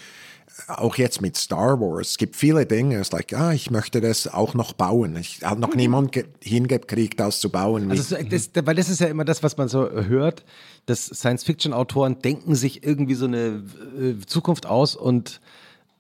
auch 0.69 0.97
jetzt 0.97 1.20
mit 1.23 1.37
Star 1.37 1.81
Wars, 1.81 2.11
es 2.11 2.19
gibt 2.19 2.37
viele 2.37 2.67
Dinge, 2.67 2.97
es 2.97 3.09
ist 3.09 3.12
like, 3.12 3.33
ah, 3.33 3.53
ich 3.53 3.70
möchte 3.70 4.01
das 4.01 4.29
auch 4.29 4.55
noch 4.55 4.73
bauen. 4.75 5.17
Ich 5.17 5.41
habe 5.43 5.61
noch 5.61 5.75
niemand 5.75 6.12
ge- 6.12 6.27
hingekriegt, 6.43 7.19
das 7.19 7.41
zu 7.41 7.51
bauen. 7.51 7.91
Also 7.91 8.03
so, 8.03 8.17
das, 8.23 8.51
weil 8.65 8.75
das 8.75 8.89
ist 8.89 9.01
ja 9.01 9.07
immer 9.09 9.25
das, 9.25 9.43
was 9.43 9.57
man 9.57 9.69
so 9.69 9.91
hört, 9.91 10.45
dass 10.87 11.07
Science-Fiction-Autoren 11.07 12.19
denken 12.20 12.55
sich 12.55 12.85
irgendwie 12.85 13.15
so 13.15 13.25
eine 13.27 13.62
äh, 13.99 14.15
Zukunft 14.27 14.67
aus 14.67 14.97
und, 14.97 15.41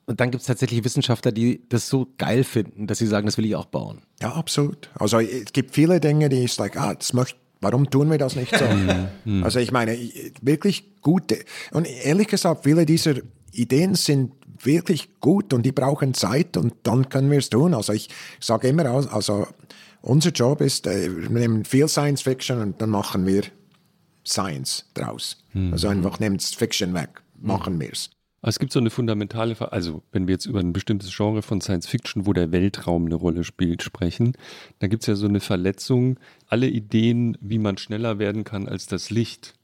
und 0.06 0.20
dann 0.20 0.30
gibt 0.30 0.42
es 0.42 0.46
tatsächlich 0.46 0.84
Wissenschaftler, 0.84 1.32
die 1.32 1.62
das 1.68 1.88
so 1.88 2.08
geil 2.18 2.44
finden, 2.44 2.86
dass 2.86 2.98
sie 2.98 3.06
sagen, 3.06 3.26
das 3.26 3.38
will 3.38 3.46
ich 3.46 3.56
auch 3.56 3.66
bauen. 3.66 4.02
Ja, 4.20 4.32
absolut. 4.34 4.90
Also 4.94 5.18
es 5.20 5.52
gibt 5.52 5.74
viele 5.74 6.00
Dinge, 6.00 6.28
die 6.28 6.44
ist 6.44 6.58
like, 6.58 6.76
ah, 6.76 6.94
das 6.94 7.12
möchte, 7.12 7.38
warum 7.60 7.88
tun 7.90 8.10
wir 8.10 8.18
das 8.18 8.36
nicht 8.36 8.54
so? 8.56 8.64
also 9.42 9.58
ich 9.58 9.72
meine, 9.72 9.94
ich- 9.94 10.32
wirklich 10.42 11.00
gute. 11.00 11.38
Und 11.72 11.86
ehrlich 11.86 12.28
gesagt, 12.28 12.64
viele 12.64 12.84
dieser 12.86 13.14
Ideen 13.52 13.94
sind 13.94 14.32
wirklich 14.62 15.20
gut 15.20 15.52
und 15.52 15.64
die 15.64 15.72
brauchen 15.72 16.14
Zeit 16.14 16.56
und 16.56 16.74
dann 16.82 17.08
können 17.08 17.30
wir 17.30 17.38
es 17.38 17.50
tun. 17.50 17.74
Also 17.74 17.92
ich 17.92 18.08
sage 18.40 18.68
immer, 18.68 18.86
also 18.86 19.46
unser 20.02 20.30
Job 20.30 20.60
ist, 20.60 20.86
äh, 20.86 21.10
wir 21.10 21.30
nehmen 21.30 21.64
viel 21.64 21.88
Science 21.88 22.22
Fiction 22.22 22.60
und 22.60 22.80
dann 22.80 22.90
machen 22.90 23.26
wir 23.26 23.42
Science 24.26 24.86
draus. 24.94 25.44
Also 25.72 25.88
einfach 25.88 26.20
nehmen 26.20 26.38
Fiction 26.38 26.94
weg, 26.94 27.22
machen 27.40 27.80
wir 27.80 27.90
es. 27.92 28.10
Es 28.42 28.58
gibt 28.58 28.72
so 28.72 28.80
eine 28.80 28.88
fundamentale, 28.88 29.54
also 29.70 30.02
wenn 30.12 30.26
wir 30.26 30.32
jetzt 30.32 30.46
über 30.46 30.60
ein 30.60 30.72
bestimmtes 30.72 31.14
Genre 31.14 31.42
von 31.42 31.60
Science 31.60 31.86
Fiction, 31.86 32.24
wo 32.24 32.32
der 32.32 32.52
Weltraum 32.52 33.04
eine 33.04 33.14
Rolle 33.14 33.44
spielt, 33.44 33.82
sprechen, 33.82 34.32
da 34.78 34.86
gibt 34.86 35.02
es 35.02 35.08
ja 35.08 35.14
so 35.14 35.26
eine 35.26 35.40
Verletzung. 35.40 36.18
Alle 36.46 36.66
Ideen, 36.66 37.36
wie 37.42 37.58
man 37.58 37.76
schneller 37.76 38.18
werden 38.18 38.44
kann 38.44 38.66
als 38.66 38.86
das 38.86 39.10
Licht, 39.10 39.58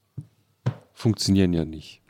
funktionieren 0.92 1.54
ja 1.54 1.64
nicht. 1.64 2.02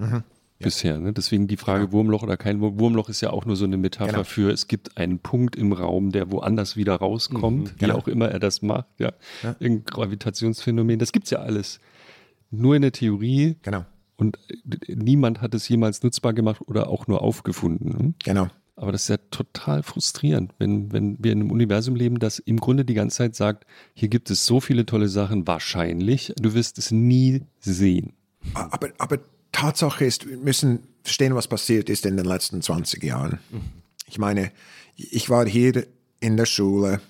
Bisher. 0.59 0.99
Ne? 0.99 1.13
Deswegen 1.13 1.47
die 1.49 1.57
Frage 1.57 1.93
Wurmloch 1.93 2.23
oder 2.23 2.37
kein 2.37 2.61
Wurm- 2.61 2.79
Wurmloch 2.81 3.09
ist 3.09 3.21
ja 3.21 3.31
auch 3.31 3.45
nur 3.45 3.57
so 3.57 3.65
eine 3.65 3.77
Metapher 3.77 4.11
Genau. 4.13 4.25
für, 4.25 4.51
es 4.51 4.69
gibt 4.69 4.97
einen 4.97 5.19
Punkt 5.19 5.55
im 5.57 5.73
Raum, 5.73 6.13
der 6.13 6.31
woanders 6.33 6.77
wieder 6.77 6.97
rauskommt, 6.97 7.75
wie 7.75 7.79
genau. 7.81 7.97
auch 7.97 8.09
immer 8.09 8.29
er 8.31 8.39
das 8.39 8.63
macht. 8.63 8.87
Ja? 8.99 9.13
Irgendein 9.61 9.85
Gravitationsphänomen, 9.85 10.99
das 10.99 11.13
gibt 11.13 11.27
es 11.27 11.31
ja 11.31 11.39
alles. 11.41 11.81
Nur 12.51 12.77
in 12.77 12.83
der 12.83 12.93
Theorie 12.93 13.57
Genau, 13.63 13.85
und 14.17 14.39
äh, 14.49 14.95
niemand 14.95 15.41
hat 15.43 15.55
es 15.55 15.69
jemals 15.69 16.03
nutzbar 16.03 16.33
gemacht 16.33 16.63
oder 16.67 16.89
auch 16.89 17.07
nur 17.07 17.23
aufgefunden. 17.23 17.89
ne? 17.91 18.15
genau. 18.25 18.49
Aber 18.79 18.93
das 18.93 19.05
ist 19.05 19.09
ja 19.09 19.17
total 19.31 19.83
frustrierend, 19.83 20.53
wenn, 20.59 20.93
wenn 20.93 21.17
wir 21.25 21.33
in 21.33 21.41
einem 21.41 21.51
Universum 21.51 21.97
leben, 21.97 22.19
das 22.19 22.39
im 22.39 22.59
Grunde 22.59 22.85
die 22.85 22.93
ganze 22.93 23.17
Zeit 23.17 23.35
sagt, 23.35 23.65
hier 23.95 24.09
gibt 24.11 24.31
es 24.31 24.45
so 24.45 24.61
viele 24.61 24.85
tolle 24.85 25.09
Sachen, 25.09 25.47
wahrscheinlich, 25.47 26.35
du 26.39 26.53
wirst 26.53 26.77
es 26.77 26.91
nie 26.91 27.45
sehen. 27.59 28.13
Aber, 28.53 28.89
aber 28.99 29.19
Tatsache 29.57 30.05
ist, 30.05 30.29
wir 30.29 30.37
müssen 30.37 30.83
verstehen, 31.03 31.35
was 31.35 31.49
passiert 31.49 31.89
ist 31.89 32.05
in 32.05 32.19
den 32.19 32.27
letzten 32.27 32.61
20 32.61 33.03
Jahren. 33.03 33.39
Ich 34.07 34.19
meine, 34.19 34.53
ich 34.97 35.31
war 35.31 35.47
hier 35.47 35.87
in 36.21 36.37
der 36.37 36.45
Schule 36.45 37.01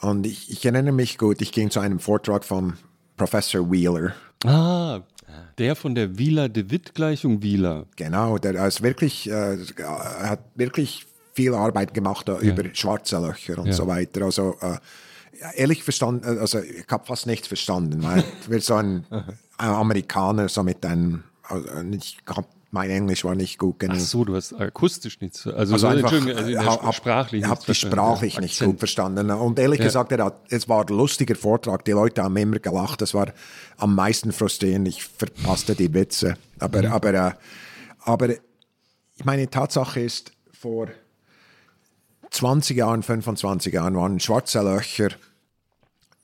und 0.00 0.26
ich, 0.26 0.50
ich 0.50 0.64
erinnere 0.64 0.92
mich 0.92 1.16
gut, 1.16 1.40
ich 1.40 1.52
ging 1.52 1.70
zu 1.70 1.78
einem 1.78 2.00
Vortrag 2.00 2.44
vom 2.44 2.74
Professor 3.16 3.70
Wheeler. 3.70 4.14
Ah, 4.44 5.02
der 5.58 5.76
von 5.76 5.94
der 5.94 6.18
Wheeler-de-Witt-Gleichung 6.18 7.40
Wheeler. 7.40 7.86
Genau, 7.94 8.38
der 8.38 8.66
ist 8.66 8.82
wirklich, 8.82 9.30
äh, 9.30 9.58
hat 9.78 10.40
wirklich 10.56 11.06
viel 11.34 11.54
Arbeit 11.54 11.94
gemacht 11.94 12.26
ja. 12.26 12.40
über 12.40 12.64
schwarze 12.72 13.18
Löcher 13.18 13.58
und 13.58 13.68
ja. 13.68 13.72
so 13.74 13.86
weiter. 13.86 14.22
Also 14.22 14.56
äh, 14.60 14.78
ehrlich 15.54 15.84
verstanden, 15.84 16.38
also 16.38 16.58
ich 16.58 16.86
habe 16.90 17.06
fast 17.06 17.26
nichts 17.26 17.46
verstanden, 17.46 18.02
weil 18.02 18.24
wir 18.48 18.60
so 18.60 18.74
ein 18.74 19.06
Amerikaner 19.58 20.48
so 20.48 20.62
mit 20.62 20.84
einem, 20.84 21.24
also 21.42 21.66
ich 21.92 22.18
habe 22.26 22.46
mein 22.70 22.90
Englisch 22.90 23.24
war 23.24 23.34
nicht 23.34 23.58
gut 23.58 23.78
genug. 23.78 23.96
Ach 23.98 24.04
so, 24.04 24.24
du 24.24 24.36
hast 24.36 24.52
akustisch 24.52 25.20
nichts. 25.20 25.46
Also, 25.46 25.72
also 25.72 25.86
einfach, 25.86 26.12
also 26.12 26.58
hab, 26.58 26.94
sprachlich 26.94 27.42
Ich 27.42 27.48
habe 27.48 27.62
die 27.66 27.74
sprachlich 27.74 28.38
nicht 28.40 28.60
gut 28.60 28.78
verstanden. 28.78 29.30
Und 29.30 29.58
ehrlich 29.58 29.78
ja. 29.78 29.86
gesagt, 29.86 30.12
er 30.12 30.26
hat, 30.26 30.42
es 30.50 30.68
war 30.68 30.82
ein 30.82 30.88
lustiger 30.88 31.34
Vortrag. 31.34 31.84
Die 31.86 31.92
Leute 31.92 32.22
haben 32.22 32.36
immer 32.36 32.58
gelacht. 32.58 33.00
Das 33.00 33.14
war 33.14 33.32
am 33.78 33.94
meisten 33.94 34.32
frustrierend. 34.32 34.86
Ich 34.86 35.02
verpasste 35.02 35.74
die 35.74 35.94
Witze. 35.94 36.36
Aber, 36.58 36.82
mhm. 36.82 36.92
aber, 36.92 37.14
äh, 37.14 37.32
aber 38.00 38.34
meine 39.24 39.48
Tatsache 39.48 40.00
ist, 40.00 40.32
vor 40.52 40.88
20 42.30 42.76
Jahren, 42.76 43.02
25 43.02 43.72
Jahren 43.72 43.96
waren 43.96 44.20
schwarze 44.20 44.60
Löcher 44.60 45.08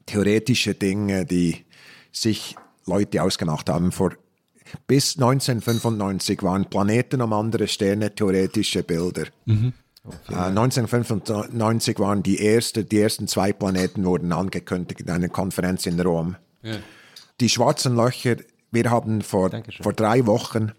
theoretische 0.07 0.75
Dinge, 0.75 1.25
die 1.25 1.65
sich 2.13 2.57
Leute 2.87 3.23
ausgemacht 3.23 3.69
haben. 3.69 3.93
Vor 3.93 4.13
bis 4.87 5.17
1995 5.17 6.43
waren 6.43 6.69
Planeten 6.69 7.21
um 7.21 7.33
andere 7.33 7.69
Sterne 7.69 8.15
theoretische 8.15 8.83
Bilder. 8.83 9.27
Mhm. 9.45 9.73
Okay. 10.07 10.35
Uh, 10.35 10.37
1995 10.37 11.99
waren 11.99 12.23
die, 12.23 12.39
erste, 12.39 12.85
die 12.85 13.01
ersten 13.01 13.27
zwei 13.27 13.53
Planeten 13.53 14.05
wurden 14.05 14.33
angekündigt 14.33 15.01
in 15.01 15.11
einer 15.11 15.29
Konferenz 15.29 15.87
in 15.87 15.99
Rom. 15.99 16.37
Ja. 16.63 16.77
Die 17.41 17.49
schwarzen 17.49 17.97
Löcher, 17.97 18.37
wir 18.71 18.91
haben 18.91 19.23
vor, 19.23 19.51
vor 19.81 19.93
drei 19.95 20.27
Wochen 20.27 20.73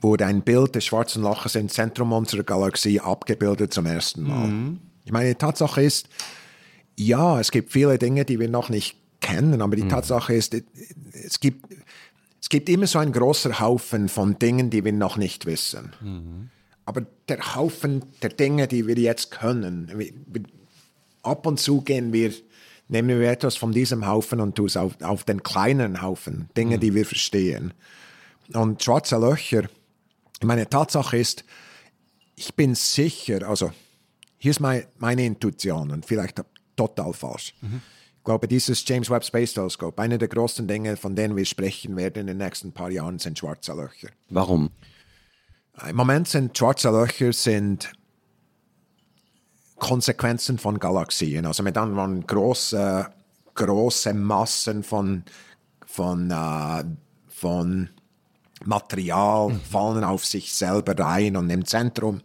wurde 0.00 0.24
ein 0.24 0.42
Bild 0.42 0.74
des 0.74 0.86
schwarzen 0.86 1.22
Loches 1.22 1.54
im 1.54 1.68
Zentrum 1.68 2.12
unserer 2.12 2.44
Galaxie 2.44 3.00
abgebildet 3.00 3.74
zum 3.74 3.86
ersten 3.86 4.22
Mal. 4.22 4.48
Mhm. 4.48 4.80
Ich 5.04 5.12
meine, 5.12 5.28
die 5.28 5.34
Tatsache 5.34 5.82
ist, 5.82 6.08
ja, 6.98 7.38
es 7.38 7.50
gibt 7.50 7.72
viele 7.72 7.98
Dinge, 7.98 8.24
die 8.24 8.40
wir 8.40 8.48
noch 8.48 8.70
nicht 8.70 8.96
kennen, 9.20 9.62
aber 9.62 9.76
die 9.76 9.84
mhm. 9.84 9.90
Tatsache 9.90 10.34
ist, 10.34 10.56
es 11.12 11.40
gibt 11.40 11.64
es 12.46 12.48
gibt 12.48 12.68
immer 12.68 12.86
so 12.86 13.00
einen 13.00 13.10
großen 13.10 13.58
Haufen 13.58 14.08
von 14.08 14.38
Dingen, 14.38 14.70
die 14.70 14.84
wir 14.84 14.92
noch 14.92 15.16
nicht 15.16 15.46
wissen. 15.46 15.92
Mhm. 16.00 16.50
Aber 16.84 17.04
der 17.28 17.56
Haufen 17.56 18.04
der 18.22 18.30
Dinge, 18.30 18.68
die 18.68 18.86
wir 18.86 18.94
jetzt 18.94 19.32
können, 19.32 19.90
wir, 19.96 20.12
wir, 20.26 20.42
ab 21.24 21.44
und 21.44 21.58
zu 21.58 21.80
gehen 21.80 22.12
wir, 22.12 22.32
nehmen 22.86 23.18
wir 23.18 23.28
etwas 23.32 23.56
von 23.56 23.72
diesem 23.72 24.06
Haufen 24.06 24.40
und 24.40 24.54
tun 24.54 24.66
es 24.66 24.76
auf, 24.76 24.92
auf 25.02 25.24
den 25.24 25.42
kleinen 25.42 26.02
Haufen, 26.02 26.48
Dinge, 26.56 26.76
mhm. 26.76 26.80
die 26.82 26.94
wir 26.94 27.04
verstehen. 27.04 27.74
Und 28.52 28.80
schwarze 28.80 29.16
Löcher, 29.16 29.68
meine 30.40 30.70
Tatsache 30.70 31.16
ist, 31.16 31.44
ich 32.36 32.54
bin 32.54 32.76
sicher, 32.76 33.48
also 33.48 33.72
hier 34.38 34.52
ist 34.52 34.60
mein, 34.60 34.84
meine 34.98 35.26
Intuition 35.26 35.90
und 35.90 36.06
vielleicht 36.06 36.40
total 36.76 37.12
falsch. 37.12 37.54
Mhm 37.60 37.82
glaube, 38.26 38.46
dieses 38.48 38.86
James 38.86 39.08
Webb 39.08 39.24
Space 39.24 39.54
Telescope, 39.54 40.02
eine 40.02 40.18
der 40.18 40.28
großen 40.28 40.68
Dinge, 40.68 40.98
von 40.98 41.16
denen 41.16 41.34
wir 41.36 41.46
sprechen 41.46 41.96
werden 41.96 42.20
in 42.20 42.26
den 42.26 42.36
nächsten 42.36 42.72
paar 42.72 42.90
Jahren, 42.90 43.18
sind 43.18 43.38
schwarze 43.38 43.72
Löcher. 43.72 44.08
Warum? 44.28 44.70
Im 45.88 45.96
Moment 45.96 46.28
sind 46.28 46.56
schwarze 46.56 46.90
Löcher 46.90 47.32
sind 47.32 47.92
Konsequenzen 49.78 50.58
von 50.58 50.78
Galaxien. 50.78 51.46
Also 51.46 51.62
mit 51.62 51.78
anderen 51.78 52.26
große, 52.26 53.06
große 53.54 54.12
Massen 54.12 54.82
von, 54.82 55.24
von, 55.86 56.30
uh, 56.30 56.82
von 57.28 57.90
Material 58.64 59.50
mhm. 59.50 59.60
fallen 59.60 60.04
auf 60.04 60.24
sich 60.24 60.52
selber 60.52 60.98
rein 60.98 61.36
und 61.36 61.48
im 61.50 61.64
Zentrum 61.64 62.22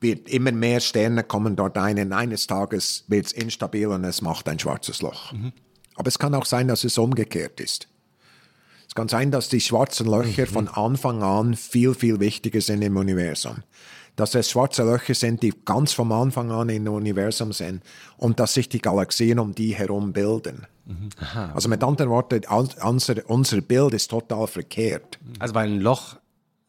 wird 0.00 0.28
immer 0.28 0.52
mehr 0.52 0.80
Sterne 0.80 1.22
kommen 1.22 1.56
dort 1.56 1.76
ein. 1.76 1.98
Und 1.98 2.12
eines 2.12 2.46
Tages 2.46 3.04
wird 3.08 3.26
es 3.26 3.32
instabil 3.32 3.86
und 3.88 4.04
es 4.04 4.22
macht 4.22 4.48
ein 4.48 4.58
schwarzes 4.58 5.02
Loch. 5.02 5.32
Mhm. 5.32 5.52
Aber 5.96 6.08
es 6.08 6.18
kann 6.18 6.34
auch 6.34 6.46
sein, 6.46 6.68
dass 6.68 6.84
es 6.84 6.96
umgekehrt 6.98 7.60
ist. 7.60 7.88
Es 8.88 8.94
kann 8.94 9.08
sein, 9.08 9.30
dass 9.30 9.48
die 9.48 9.60
schwarzen 9.60 10.08
Löcher 10.08 10.42
mhm. 10.42 10.52
von 10.52 10.68
Anfang 10.68 11.22
an 11.22 11.54
viel, 11.54 11.94
viel 11.94 12.18
wichtiger 12.18 12.60
sind 12.60 12.82
im 12.82 12.96
Universum. 12.96 13.58
Dass 14.16 14.34
es 14.34 14.50
schwarze 14.50 14.82
Löcher 14.82 15.14
sind, 15.14 15.42
die 15.42 15.54
ganz 15.64 15.92
vom 15.92 16.10
Anfang 16.10 16.50
an 16.50 16.68
im 16.68 16.88
Universum 16.88 17.52
sind 17.52 17.82
und 18.16 18.40
dass 18.40 18.54
sich 18.54 18.68
die 18.68 18.80
Galaxien 18.80 19.38
um 19.38 19.54
die 19.54 19.74
herum 19.74 20.12
bilden. 20.12 20.66
Mhm. 20.86 21.10
Also 21.54 21.68
mit 21.68 21.84
anderen 21.84 22.10
Worten, 22.10 22.42
unser, 22.82 23.30
unser 23.30 23.60
Bild 23.60 23.94
ist 23.94 24.10
total 24.10 24.46
verkehrt. 24.46 25.18
Also 25.38 25.54
weil 25.54 25.68
ein 25.68 25.80
Loch 25.80 26.16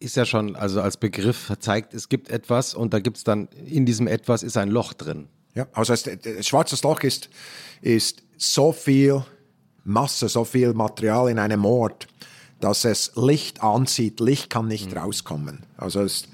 ist 0.02 0.16
ja 0.16 0.26
schon, 0.26 0.56
also 0.56 0.82
als 0.82 0.98
Begriff 0.98 1.54
zeigt, 1.60 1.94
es 1.94 2.10
gibt 2.10 2.30
etwas 2.30 2.74
und 2.74 2.94
da 2.94 3.00
gibt 3.00 3.18
es 3.18 3.24
dann, 3.24 3.48
in 3.66 3.86
diesem 3.86 4.08
etwas 4.08 4.44
ist 4.44 4.58
ein 4.58 4.70
Loch 4.70 4.94
drin. 4.94 5.28
Ja, 5.54 5.68
also 5.74 5.94
ein 5.94 6.44
schwarzes 6.44 6.82
Loch 6.84 7.02
ist, 7.02 7.30
ist 7.82 8.24
so 8.38 8.72
viel 8.72 9.24
Masse, 9.84 10.30
so 10.30 10.44
viel 10.44 10.74
Material 10.74 11.30
in 11.30 11.40
einem 11.40 11.66
Ort, 11.66 12.08
dass 12.60 12.86
es 12.86 13.12
Licht 13.16 13.62
anzieht. 13.62 14.20
Licht 14.20 14.50
kann 14.50 14.68
nicht 14.68 14.92
mhm. 14.92 14.98
rauskommen. 14.98 15.66
Also 15.78 16.02
es 16.02 16.14
ist 16.14 16.28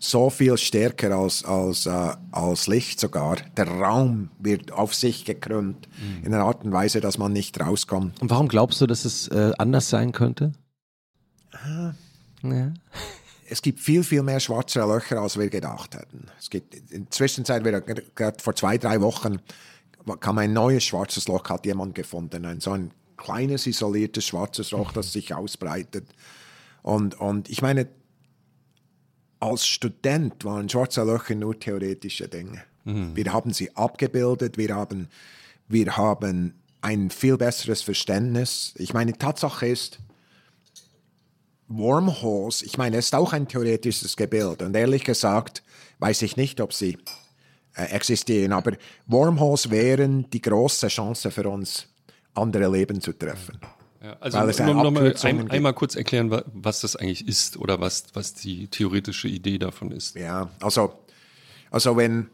so 0.00 0.30
viel 0.30 0.56
stärker 0.56 1.16
als, 1.16 1.44
als, 1.44 1.86
äh, 1.86 2.14
als 2.30 2.66
Licht 2.66 3.00
sogar. 3.00 3.36
Der 3.56 3.68
Raum 3.68 4.30
wird 4.38 4.70
auf 4.70 4.94
sich 4.94 5.24
gekrümmt 5.24 5.88
mhm. 5.98 6.26
in 6.26 6.34
einer 6.34 6.44
Art 6.44 6.64
und 6.64 6.72
Weise, 6.72 7.00
dass 7.00 7.18
man 7.18 7.32
nicht 7.32 7.58
rauskommt. 7.58 8.20
Und 8.20 8.30
warum 8.30 8.48
glaubst 8.48 8.80
du, 8.80 8.86
dass 8.86 9.04
es 9.04 9.28
äh, 9.28 9.52
anders 9.58 9.88
sein 9.88 10.12
könnte? 10.12 10.52
Ah 11.52 11.94
ja. 12.42 12.72
Es 13.50 13.62
gibt 13.62 13.80
viel, 13.80 14.04
viel 14.04 14.22
mehr 14.22 14.40
schwarze 14.40 14.80
Löcher, 14.80 15.20
als 15.20 15.38
wir 15.38 15.48
gedacht 15.48 15.94
hätten. 15.94 16.26
Es 16.38 16.50
gibt 16.50 16.74
in 16.92 17.04
der 17.04 17.10
Zwischenzeit, 17.10 17.64
gerade 18.14 18.42
vor 18.42 18.54
zwei, 18.54 18.76
drei 18.76 19.00
Wochen, 19.00 19.38
kam 20.20 20.38
ein 20.38 20.52
neues 20.52 20.84
schwarzes 20.84 21.28
Loch, 21.28 21.48
hat 21.48 21.64
jemand 21.64 21.94
gefunden. 21.94 22.44
Ein, 22.44 22.60
so 22.60 22.72
ein 22.72 22.90
kleines, 23.16 23.66
isoliertes 23.66 24.26
schwarzes 24.26 24.70
Loch, 24.70 24.92
das 24.92 25.12
sich 25.12 25.34
ausbreitet. 25.34 26.06
Und, 26.82 27.18
und 27.18 27.48
ich 27.48 27.62
meine, 27.62 27.88
als 29.40 29.66
Student 29.66 30.44
waren 30.44 30.68
schwarze 30.68 31.02
Löcher 31.04 31.34
nur 31.34 31.58
theoretische 31.58 32.28
Dinge. 32.28 32.62
Mhm. 32.84 33.14
Wir 33.14 33.32
haben 33.32 33.52
sie 33.52 33.74
abgebildet, 33.76 34.58
wir 34.58 34.74
haben, 34.74 35.08
wir 35.68 35.96
haben 35.96 36.54
ein 36.80 37.10
viel 37.10 37.36
besseres 37.36 37.82
Verständnis. 37.82 38.74
Ich 38.76 38.94
meine, 38.94 39.12
Tatsache 39.12 39.66
ist, 39.66 39.98
Wormholes, 41.68 42.62
ich 42.62 42.78
meine, 42.78 42.96
es 42.96 43.06
ist 43.06 43.14
auch 43.14 43.32
ein 43.32 43.46
theoretisches 43.46 44.16
Gebild 44.16 44.62
und 44.62 44.74
ehrlich 44.74 45.04
gesagt 45.04 45.62
weiß 45.98 46.22
ich 46.22 46.36
nicht, 46.36 46.60
ob 46.60 46.72
sie 46.72 46.96
äh, 47.74 47.84
existieren, 47.84 48.52
aber 48.52 48.72
Wormholes 49.06 49.70
wären 49.70 50.28
die 50.30 50.40
große 50.40 50.88
Chance 50.88 51.30
für 51.30 51.48
uns, 51.48 51.88
andere 52.34 52.70
Leben 52.70 53.00
zu 53.00 53.12
treffen. 53.12 53.58
Ja, 54.02 54.16
also 54.20 54.38
Weil 54.38 54.48
es 54.48 54.58
noch 54.60 54.90
mal 54.90 55.14
ein, 55.22 55.50
einmal 55.50 55.74
kurz 55.74 55.96
erklären, 55.96 56.30
was 56.52 56.80
das 56.80 56.94
eigentlich 56.94 57.26
ist 57.26 57.56
oder 57.56 57.80
was, 57.80 58.04
was 58.14 58.32
die 58.32 58.68
theoretische 58.68 59.28
Idee 59.28 59.58
davon 59.58 59.90
ist. 59.90 60.14
Ja, 60.14 60.50
also, 60.60 60.94
also 61.70 61.96
wenn, 61.96 62.30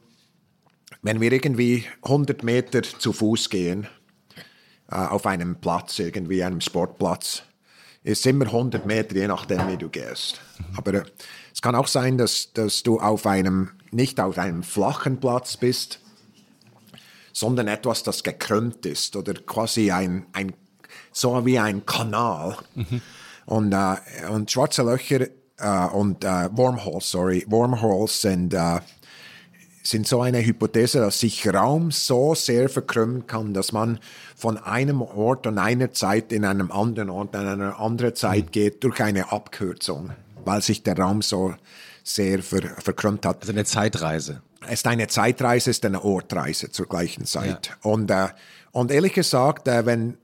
wenn 1.00 1.20
wir 1.20 1.32
irgendwie 1.32 1.84
100 2.02 2.42
Meter 2.42 2.82
zu 2.82 3.14
Fuß 3.14 3.48
gehen, 3.48 3.86
äh, 4.90 4.96
auf 4.96 5.24
einem 5.24 5.56
Platz, 5.56 5.98
irgendwie 5.98 6.44
einem 6.44 6.60
Sportplatz, 6.60 7.44
ist 8.04 8.26
immer 8.26 8.44
100 8.46 8.86
Meter, 8.86 9.16
je 9.16 9.26
nachdem, 9.26 9.66
wie 9.68 9.78
du 9.78 9.88
gehst. 9.88 10.40
Aber 10.76 10.94
äh, 10.94 11.02
es 11.52 11.60
kann 11.62 11.74
auch 11.74 11.88
sein, 11.88 12.18
dass, 12.18 12.52
dass 12.52 12.82
du 12.82 13.00
auf 13.00 13.26
einem, 13.26 13.70
nicht 13.90 14.20
auf 14.20 14.38
einem 14.38 14.62
flachen 14.62 15.18
Platz 15.18 15.56
bist, 15.56 16.00
sondern 17.32 17.66
etwas, 17.66 18.02
das 18.02 18.22
gekrümmt 18.22 18.86
ist 18.86 19.16
oder 19.16 19.34
quasi 19.34 19.90
ein, 19.90 20.26
ein 20.32 20.52
so 21.10 21.44
wie 21.46 21.58
ein 21.58 21.84
Kanal. 21.86 22.56
Mhm. 22.74 23.00
Und, 23.46 23.72
äh, 23.72 23.96
und 24.30 24.50
schwarze 24.50 24.82
Löcher 24.82 25.26
äh, 25.58 25.86
und 25.92 26.24
äh, 26.24 26.48
Wormholes, 26.52 27.10
sorry, 27.10 27.44
Wormholes 27.48 28.20
sind 28.20 28.54
äh, 28.54 28.80
sind 29.86 30.08
so 30.08 30.22
eine 30.22 30.44
Hypothese, 30.44 30.98
dass 30.98 31.20
sich 31.20 31.46
Raum 31.46 31.90
so 31.90 32.34
sehr 32.34 32.68
verkrümmen 32.68 33.26
kann, 33.26 33.52
dass 33.52 33.72
man 33.72 33.98
von 34.34 34.56
einem 34.56 35.02
Ort 35.02 35.46
und 35.46 35.58
einer 35.58 35.92
Zeit 35.92 36.32
in 36.32 36.44
einem 36.44 36.72
anderen 36.72 37.10
Ort 37.10 37.34
in 37.34 37.46
eine 37.46 37.78
andere 37.78 38.14
Zeit 38.14 38.50
geht 38.50 38.82
durch 38.82 39.02
eine 39.02 39.30
Abkürzung, 39.30 40.10
weil 40.44 40.62
sich 40.62 40.82
der 40.82 40.98
Raum 40.98 41.20
so 41.20 41.54
sehr 42.02 42.42
ver 42.42 42.62
verkrümmt 42.78 43.26
hat. 43.26 43.42
Also 43.42 43.52
eine 43.52 43.64
Zeitreise. 43.64 44.42
Es 44.66 44.80
ist 44.80 44.86
eine 44.86 45.06
Zeitreise, 45.08 45.70
es 45.70 45.76
ist 45.76 45.84
eine 45.84 46.02
Ortreise 46.02 46.70
zur 46.70 46.86
gleichen 46.86 47.26
Zeit. 47.26 47.66
Ja. 47.66 47.90
Und, 47.90 48.10
äh, 48.10 48.28
und 48.72 48.90
ehrlich 48.90 49.12
gesagt, 49.12 49.68
äh, 49.68 49.84
wenn 49.84 50.16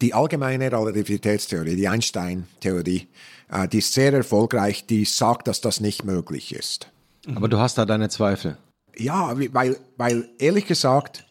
die 0.00 0.14
allgemeine 0.14 0.70
Relativitätstheorie, 0.70 1.74
die 1.74 1.88
Einstein-Theorie, 1.88 3.08
äh, 3.50 3.66
die 3.66 3.78
ist 3.78 3.92
sehr 3.92 4.12
erfolgreich, 4.12 4.86
die 4.86 5.04
sagt, 5.04 5.48
dass 5.48 5.60
das 5.60 5.80
nicht 5.80 6.04
möglich 6.04 6.54
ist. 6.54 6.90
Aber 7.34 7.48
du 7.48 7.58
hast 7.58 7.76
da 7.76 7.84
deine 7.84 8.08
Zweifel. 8.08 8.56
Ja, 8.96 9.36
weil, 9.52 9.76
weil 9.96 10.28
ehrlich 10.38 10.66
gesagt, 10.66 11.24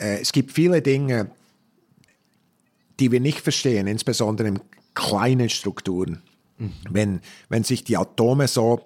äh, 0.00 0.20
es 0.20 0.32
gibt 0.32 0.52
viele 0.52 0.82
Dinge, 0.82 1.30
die 2.98 3.10
wir 3.10 3.20
nicht 3.20 3.40
verstehen, 3.40 3.86
insbesondere 3.86 4.48
in 4.48 4.60
kleinen 4.94 5.48
Strukturen. 5.48 6.22
Mhm. 6.58 6.72
Wenn, 6.90 7.20
wenn 7.48 7.64
sich 7.64 7.84
die 7.84 7.96
Atome 7.96 8.46
so 8.48 8.80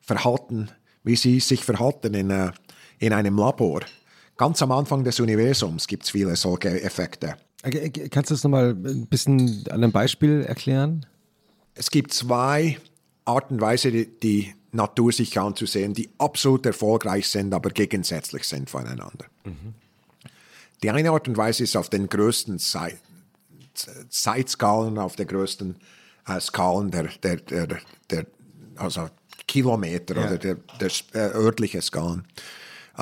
verhalten, 0.00 0.70
wie 1.04 1.16
sie 1.16 1.40
sich 1.40 1.64
verhalten 1.64 2.14
in, 2.14 2.30
uh, 2.30 2.50
in 2.98 3.12
einem 3.12 3.36
Labor. 3.36 3.80
Ganz 4.36 4.60
am 4.62 4.72
Anfang 4.72 5.04
des 5.04 5.20
Universums 5.20 5.86
gibt 5.86 6.04
es 6.04 6.10
viele 6.10 6.34
solche 6.36 6.82
Effekte. 6.82 7.36
Kannst 8.10 8.30
du 8.30 8.34
das 8.34 8.44
nochmal 8.44 8.70
ein 8.70 9.06
bisschen 9.06 9.64
an 9.68 9.82
einem 9.82 9.92
Beispiel 9.92 10.44
erklären? 10.46 11.06
Es 11.74 11.90
gibt 11.90 12.12
zwei 12.12 12.78
Arten 13.24 13.54
und 13.54 13.60
Weise, 13.60 13.90
die, 13.90 14.06
die 14.20 14.54
Natur 14.72 15.12
sich 15.12 15.38
anzusehen, 15.38 15.94
die 15.94 16.10
absolut 16.18 16.66
erfolgreich 16.66 17.28
sind, 17.28 17.54
aber 17.54 17.70
gegensätzlich 17.70 18.44
sind 18.44 18.68
voneinander. 18.68 19.26
Mhm. 19.44 19.74
Die 20.82 20.90
eine 20.90 21.10
Art 21.10 21.26
und 21.26 21.36
Weise 21.36 21.64
ist 21.64 21.76
auf 21.76 21.88
den 21.88 22.08
größten 22.08 22.58
Zeit, 22.58 22.98
Zeitskalen, 24.08 24.98
auf 24.98 25.16
den 25.16 25.26
größten 25.26 25.76
äh, 26.26 26.40
Skalen 26.40 26.90
der, 26.90 27.08
der, 27.22 27.36
der, 27.36 27.78
der, 28.10 28.26
also 28.76 29.08
Kilometer 29.46 30.16
ja. 30.16 30.26
oder 30.26 30.38
der, 30.38 30.56
der 30.80 30.90
äh, 31.14 31.34
örtliche 31.34 31.80
Skalen. 31.80 32.24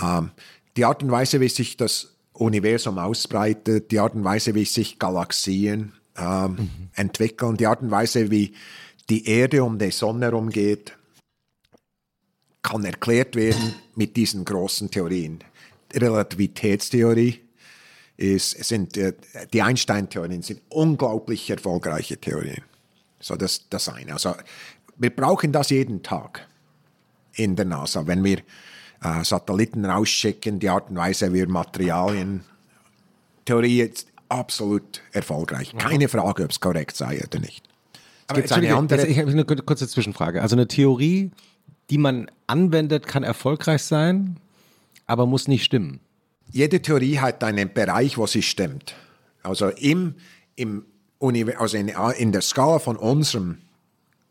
Ähm, 0.01 0.31
die 0.77 0.85
Art 0.85 1.03
und 1.03 1.11
Weise, 1.11 1.41
wie 1.41 1.49
sich 1.49 1.77
das 1.77 2.15
Universum 2.33 2.99
ausbreitet, 2.99 3.91
die 3.91 3.99
Art 3.99 4.15
und 4.15 4.25
Weise, 4.25 4.55
wie 4.55 4.65
sich 4.65 4.99
Galaxien 4.99 5.93
ähm, 6.17 6.53
mhm. 6.53 6.89
entwickeln, 6.95 7.57
die 7.57 7.67
Art 7.67 7.83
und 7.83 7.91
Weise, 7.91 8.31
wie 8.31 8.55
die 9.09 9.27
Erde 9.27 9.65
um 9.65 9.79
die 9.79 9.91
Sonne 9.91 10.27
herumgeht, 10.27 10.97
kann 12.67 12.85
erklärt 12.85 13.37
werden 13.37 13.75
mit 13.95 14.17
diesen 14.17 14.45
großen 14.45 14.91
Theorien. 14.91 15.39
Relativitätstheorie 15.95 17.41
ist, 18.17 18.65
sind 18.65 18.97
äh, 18.97 19.13
die 19.53 19.63
Einstein-Theorien 19.63 20.43
sind 20.43 20.63
unglaublich 20.69 21.49
erfolgreiche 21.49 22.17
Theorien. 22.17 22.63
So 23.21 23.37
das 23.37 23.69
das 23.71 23.89
eine. 23.89 24.15
Also 24.15 24.35
wir 24.97 25.11
brauchen 25.11 25.53
das 25.53 25.71
jeden 25.71 26.03
Tag 26.03 26.47
in 27.35 27.55
der 27.57 27.67
NASA, 27.67 28.07
wenn 28.07 28.25
wir 28.25 28.39
äh, 29.03 29.23
Satelliten 29.23 29.85
rausschicken, 29.85 30.59
die 30.59 30.69
Art 30.69 30.91
und 30.91 30.97
Weise, 30.97 31.33
wie 31.33 31.39
wir 31.39 31.49
Materialien 31.49 32.43
Theorie 33.45 33.83
ist 33.83 34.09
absolut 34.29 35.01
erfolgreich. 35.13 35.73
Keine 35.79 36.09
Frage, 36.09 36.45
ob 36.45 36.51
es 36.51 36.61
korrekt 36.61 36.97
sei 36.97 37.23
oder 37.25 37.39
nicht. 37.39 37.65
Es 38.29 38.35
gibt 38.35 38.53
eine 38.53 38.75
andere. 38.75 39.07
Ich 39.07 39.19
habe 39.19 39.31
eine 39.31 39.45
kurze 39.45 39.87
Zwischenfrage. 39.87 40.43
Also 40.43 40.57
eine 40.57 40.67
Theorie, 40.67 41.31
die 41.91 41.99
man 41.99 42.29
anwendet, 42.47 43.07
kann 43.07 43.23
erfolgreich 43.23 43.83
sein, 43.83 44.39
aber 45.07 45.27
muss 45.27 45.49
nicht 45.49 45.65
stimmen. 45.65 46.01
Jede 46.53 46.81
Theorie 46.81 47.19
hat 47.19 47.43
einen 47.43 47.73
Bereich, 47.73 48.19
wo 48.19 48.27
sie 48.27 48.43
stimmt. 48.43 48.95
Also 49.43 49.69
im, 49.69 50.15
im 50.55 50.85
also 51.59 51.77
in, 51.77 51.89
in 52.19 52.33
der 52.33 52.43
Skala 52.43 52.79
von 52.79 52.97
unserem 52.97 53.59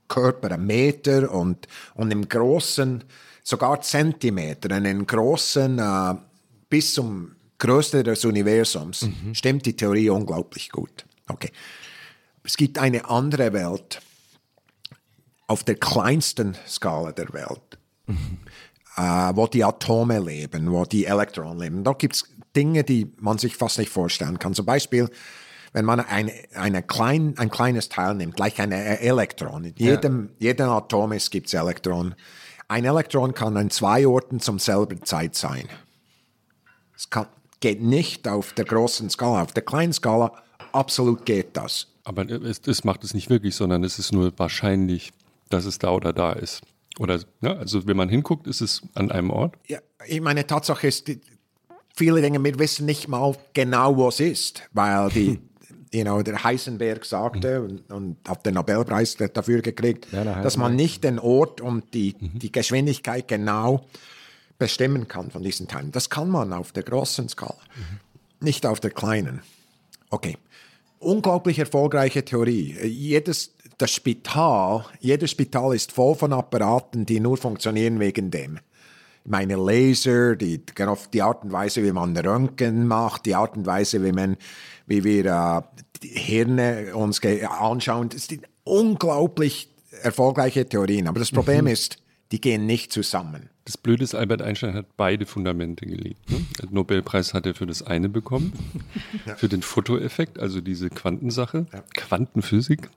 Körper, 0.08 0.58
Meter 0.58 1.32
und, 1.32 1.68
und 1.96 2.12
im 2.12 2.30
großen, 2.30 3.04
sogar 3.44 3.82
Zentimeter, 3.82 4.74
einen 4.74 5.06
großen, 5.06 5.80
äh, 5.80 6.16
bis 6.70 6.94
zum 6.94 7.36
Größte 7.58 8.04
des 8.04 8.24
Universums, 8.24 9.04
mhm. 9.04 9.34
stimmt 9.34 9.66
die 9.66 9.76
Theorie 9.76 10.10
unglaublich 10.10 10.70
gut. 10.70 11.06
Okay. 11.28 11.52
Es 12.44 12.58
gibt 12.58 12.78
eine 12.78 13.10
andere 13.10 13.54
Welt, 13.54 14.02
auf 15.48 15.64
der 15.64 15.76
kleinsten 15.76 16.56
Skala 16.68 17.12
der 17.12 17.34
Welt. 17.34 17.78
Äh, 18.08 19.02
wo 19.34 19.48
die 19.48 19.64
Atome 19.64 20.20
leben, 20.20 20.72
wo 20.72 20.86
die 20.86 21.06
Elektronen 21.06 21.60
leben. 21.60 21.84
Da 21.84 21.94
gibt 21.94 22.16
es 22.16 22.26
Dinge, 22.56 22.84
die 22.84 23.12
man 23.20 23.38
sich 23.38 23.56
fast 23.56 23.78
nicht 23.78 23.90
vorstellen 23.90 24.40
kann. 24.40 24.54
Zum 24.54 24.66
Beispiel, 24.66 25.10
wenn 25.74 25.86
man 25.86 26.00
eine, 26.00 26.32
eine 26.54 26.82
klein, 26.84 27.36
ein 27.38 27.50
kleines 27.50 27.90
Teil 27.90 28.16
nimmt, 28.16 28.36
gleich 28.36 28.60
ein 28.62 28.72
Elektron. 28.72 29.66
In 29.66 29.76
jedem, 29.76 30.30
ja. 30.40 30.50
jedem 30.50 30.70
Atom 30.70 31.12
gibt 31.30 31.48
es 31.48 31.54
Elektronen. 31.54 32.16
Ein 32.68 32.86
Elektron 32.86 33.34
kann 33.34 33.58
an 33.58 33.70
zwei 33.70 34.08
Orten 34.08 34.40
zum 34.40 34.58
selben 34.58 35.04
Zeit 35.04 35.36
sein. 35.36 35.68
Es 36.96 37.10
kann, 37.10 37.28
geht 37.60 37.82
nicht 37.82 38.28
auf 38.28 38.54
der 38.54 38.66
großen 38.66 39.10
Skala. 39.10 39.44
Auf 39.44 39.52
der 39.52 39.64
kleinen 39.64 39.94
Skala 39.94 40.32
absolut 40.72 41.26
geht 41.26 41.58
das. 41.58 41.88
Aber 42.06 42.28
es, 42.30 42.62
es 42.66 42.84
macht 42.84 43.04
es 43.04 43.14
nicht 43.14 43.30
wirklich, 43.30 43.56
sondern 43.56 43.84
es 43.84 44.00
ist 44.00 44.14
nur 44.14 44.32
wahrscheinlich 44.38 45.12
dass 45.50 45.66
es 45.66 45.80
da 45.80 45.92
oder 45.92 46.14
da 46.14 46.34
ist. 46.34 46.62
Oder, 47.00 47.20
ja, 47.42 47.56
also 47.58 47.86
wenn 47.88 47.98
man 47.98 48.10
hinguckt, 48.10 48.48
ist 48.48 48.62
es 48.62 48.82
an 48.94 49.12
einem 49.12 49.30
Ort? 49.30 49.56
Ja, 49.68 49.80
ich 50.08 50.22
meine, 50.22 50.48
Tatsache 50.48 50.88
ist, 50.88 51.10
viele 51.96 52.22
Dinge, 52.22 52.44
wir 52.44 52.60
wissen 52.60 52.86
nicht 52.86 53.08
mal 53.08 53.36
genau, 53.54 53.98
wo 53.98 54.10
es 54.10 54.20
ist, 54.20 54.64
weil 54.74 55.10
die, 55.10 55.40
you 55.94 56.04
know, 56.04 56.22
der 56.22 56.44
Heisenberg 56.44 57.06
sagte 57.06 57.60
mhm. 57.60 57.66
und, 57.66 57.92
und 57.92 58.18
hat 58.28 58.46
den 58.46 58.56
Nobelpreis 58.56 59.18
dafür 59.34 59.62
gekriegt, 59.62 60.08
ja, 60.12 60.42
dass 60.42 60.58
man 60.58 60.76
nicht 60.76 61.04
den 61.04 61.20
Ort 61.20 61.62
und 61.62 61.94
die, 61.94 62.16
mhm. 62.20 62.40
die 62.40 62.52
Geschwindigkeit 62.52 63.28
genau 63.28 63.86
bestimmen 64.58 65.08
kann 65.08 65.32
von 65.32 65.44
diesen 65.44 65.68
Teilen. 65.68 65.92
Das 65.92 66.10
kann 66.10 66.30
man 66.30 66.54
auf 66.54 66.72
der 66.72 66.84
großen 66.84 67.28
Skala, 67.30 67.58
mhm. 67.76 68.46
nicht 68.46 68.66
auf 68.66 68.80
der 68.80 68.92
kleinen. 68.92 69.42
Okay. 70.10 70.38
Unglaublich 71.00 71.60
erfolgreiche 71.60 72.24
Theorie. 72.24 72.78
Jedes 72.88 73.55
das 73.78 73.92
Spital, 73.92 74.86
jedes 75.00 75.32
Spital 75.32 75.76
ist 75.76 75.92
voll 75.92 76.16
von 76.16 76.34
Apparaten, 76.34 77.06
die 77.06 77.20
nur 77.20 77.38
funktionieren 77.38 78.00
wegen 78.00 78.32
dem. 78.32 78.60
Meine 79.26 79.56
Laser, 79.56 80.36
die, 80.36 80.62
die 80.66 81.22
Art 81.22 81.44
und 81.44 81.52
Weise, 81.52 81.84
wie 81.84 81.92
man 81.92 82.16
Röntgen 82.16 82.88
macht, 82.88 83.26
die 83.26 83.36
Art 83.36 83.58
und 83.58 83.66
Weise, 83.66 84.04
wie, 84.04 84.12
man, 84.12 84.38
wie 84.86 85.04
wir 85.04 85.26
äh, 85.26 85.62
die 86.04 86.10
Hirne 86.10 86.96
uns 86.96 87.22
anschauen, 87.24 88.10
das 88.10 88.28
sind 88.28 88.46
unglaublich 88.64 89.70
erfolgreiche 90.04 90.68
Theorien. 90.68 91.08
Aber 91.08 91.20
das 91.20 91.32
Problem 91.32 91.66
mhm. 91.66 91.72
ist, 91.72 91.98
die 92.32 92.40
gehen 92.40 92.66
nicht 92.66 92.92
zusammen. 92.92 93.50
Das 93.66 93.78
Blöde 93.78 94.04
ist, 94.04 94.14
Albert 94.14 94.44
Einstein 94.44 94.76
hat 94.76 94.96
beide 94.96 95.26
Fundamente 95.26 95.88
gelegt. 95.88 96.30
Ne? 96.30 96.46
Den 96.62 96.74
Nobelpreis 96.74 97.34
hat 97.34 97.48
er 97.48 97.56
für 97.56 97.66
das 97.66 97.82
eine 97.82 98.10
bekommen, 98.10 98.54
ja. 99.26 99.36
für 99.36 99.50
den 99.50 99.64
Fotoeffekt, 99.64 100.38
also 100.40 100.62
diese 100.62 100.90
Quantensache, 100.90 101.66
ja. 101.74 101.84
Quantenphysik 101.96 102.90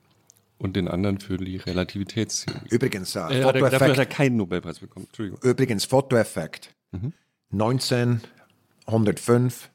und 0.59 0.77
den 0.77 0.89
anderen 0.89 1.20
für 1.20 1.39
die 1.39 1.57
Relativitätstheorie. 1.57 2.69
Übrigens, 2.70 3.17
äh, 3.17 3.20
äh, 3.20 3.43
Fotoeffekt. 3.43 3.73
Dafür 3.73 3.89
hat 3.89 3.99
er 3.99 4.07
keinen 4.07 4.37
Nobelpreis 4.37 4.78
bekommen. 4.81 5.07
Entschuldigung. 5.07 5.41
Übrigens, 5.43 5.85
Fotoeffekt. 5.85 6.75
Mhm. 6.91 7.12
1905, 7.53 9.70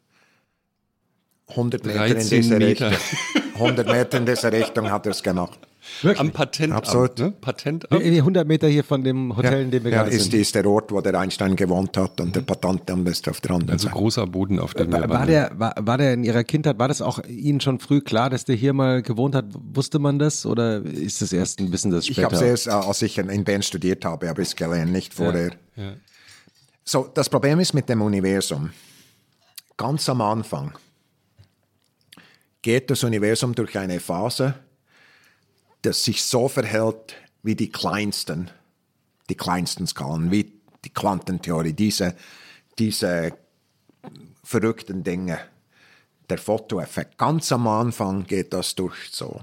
100 1.47 1.85
Meter 1.85 2.07
in 2.07 2.29
diese 2.29 2.57
Meter. 2.57 2.91
Richtung. 2.91 3.53
100 3.55 3.87
Meter 3.87 4.17
in 4.17 4.25
diese 4.25 4.51
Richtung 4.51 4.91
hat 4.91 5.05
er 5.05 5.11
es 5.11 5.23
gemacht. 5.23 5.59
Wirklich? 6.01 6.19
Am 6.19 6.31
Patentamt. 6.31 6.77
Absolut. 6.77 7.19
Ne? 7.19 7.33
Patentamt. 7.41 8.01
100 8.01 8.47
Meter 8.47 8.67
hier 8.67 8.83
von 8.83 9.03
dem 9.03 9.35
Hotel, 9.35 9.53
ja, 9.53 9.59
in 9.59 9.71
dem 9.71 9.83
wir 9.83 9.91
ja, 9.91 10.03
gerade 10.03 10.15
ist, 10.15 10.31
sind. 10.31 10.39
ist 10.39 10.55
der 10.55 10.65
Ort, 10.65 10.91
wo 10.91 11.01
der 11.01 11.19
Einstein 11.19 11.55
gewohnt 11.55 11.97
hat 11.97 12.21
und 12.21 12.27
mhm. 12.27 12.33
der 12.33 12.41
Patentamt 12.41 13.07
ist 13.09 13.27
auf 13.27 13.41
der 13.41 13.51
anderen 13.51 13.71
also 13.71 13.83
Seite. 13.83 13.93
Also 13.93 14.01
großer 14.01 14.27
Boden, 14.27 14.59
auf 14.59 14.73
dem 14.73 14.91
war, 14.91 15.01
wir 15.01 15.09
war 15.09 15.25
der, 15.25 15.51
war, 15.55 15.75
war 15.77 15.97
der 15.97 16.13
in 16.13 16.23
Ihrer 16.23 16.43
Kindheit, 16.43 16.79
war 16.79 16.87
das 16.87 17.01
auch 17.01 17.23
Ihnen 17.25 17.59
schon 17.59 17.79
früh 17.79 18.01
klar, 18.01 18.29
dass 18.29 18.45
der 18.45 18.55
hier 18.55 18.73
mal 18.73 19.01
gewohnt 19.01 19.35
hat? 19.35 19.45
Wusste 19.53 19.99
man 19.99 20.19
das 20.19 20.45
oder 20.45 20.81
ist 20.83 21.21
das 21.21 21.33
erst 21.33 21.59
ein 21.59 21.71
Wissen, 21.71 21.91
das 21.91 22.05
später? 22.05 22.21
Ich 22.21 22.25
habe 22.25 22.35
es 22.35 22.41
erst, 22.41 22.67
äh, 22.67 22.71
als 22.71 23.01
ich 23.01 23.17
in 23.17 23.43
Bern 23.43 23.61
studiert 23.61 24.05
habe, 24.05 24.29
habe 24.29 24.41
ich 24.41 24.49
es 24.49 24.55
gelernt, 24.55 24.91
nicht 24.91 25.13
vorher. 25.13 25.51
Ja, 25.75 25.83
ja. 25.83 25.93
So, 26.85 27.09
das 27.13 27.29
Problem 27.29 27.59
ist 27.59 27.73
mit 27.73 27.87
dem 27.89 28.01
Universum. 28.01 28.71
Ganz 29.77 30.07
am 30.09 30.21
Anfang 30.21 30.73
geht 32.61 32.89
das 32.89 33.03
Universum 33.03 33.53
durch 33.55 33.77
eine 33.77 33.99
Phase, 33.99 34.55
das 35.83 36.03
sich 36.03 36.23
so 36.23 36.47
verhält 36.47 37.15
wie 37.43 37.55
die 37.55 37.71
kleinsten, 37.71 38.49
die 39.29 39.35
kleinsten 39.35 39.85
Skalen, 39.85 40.31
wie 40.31 40.51
die 40.83 40.89
Quantentheorie, 40.89 41.73
diese, 41.73 42.15
diese 42.79 43.33
verrückten 44.43 45.03
Dinge, 45.03 45.39
der 46.29 46.37
Fotoeffekt. 46.37 47.17
Ganz 47.17 47.51
am 47.51 47.67
Anfang 47.67 48.25
geht 48.25 48.53
das 48.53 48.75
durch 48.75 49.09
so. 49.11 49.41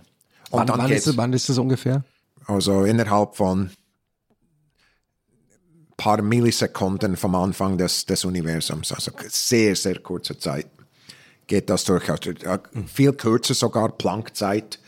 Und 0.50 0.68
wann, 0.68 0.78
wann, 0.78 0.90
ist, 0.90 1.16
wann 1.16 1.32
ist 1.32 1.48
das 1.48 1.58
ungefähr? 1.58 2.02
Also 2.46 2.84
innerhalb 2.84 3.36
von 3.36 3.70
ein 3.70 3.70
paar 5.96 6.22
Millisekunden 6.22 7.16
vom 7.16 7.34
Anfang 7.34 7.78
des, 7.78 8.06
des 8.06 8.24
Universums, 8.24 8.92
also 8.92 9.12
sehr, 9.28 9.76
sehr 9.76 10.00
kurze 10.00 10.38
Zeit 10.38 10.66
geht 11.46 11.68
das 11.68 11.84
durch. 11.84 12.08
Also, 12.08 12.32
viel 12.86 13.12
kürzer 13.12 13.54
sogar, 13.54 13.90
Planckzeit 13.90 14.78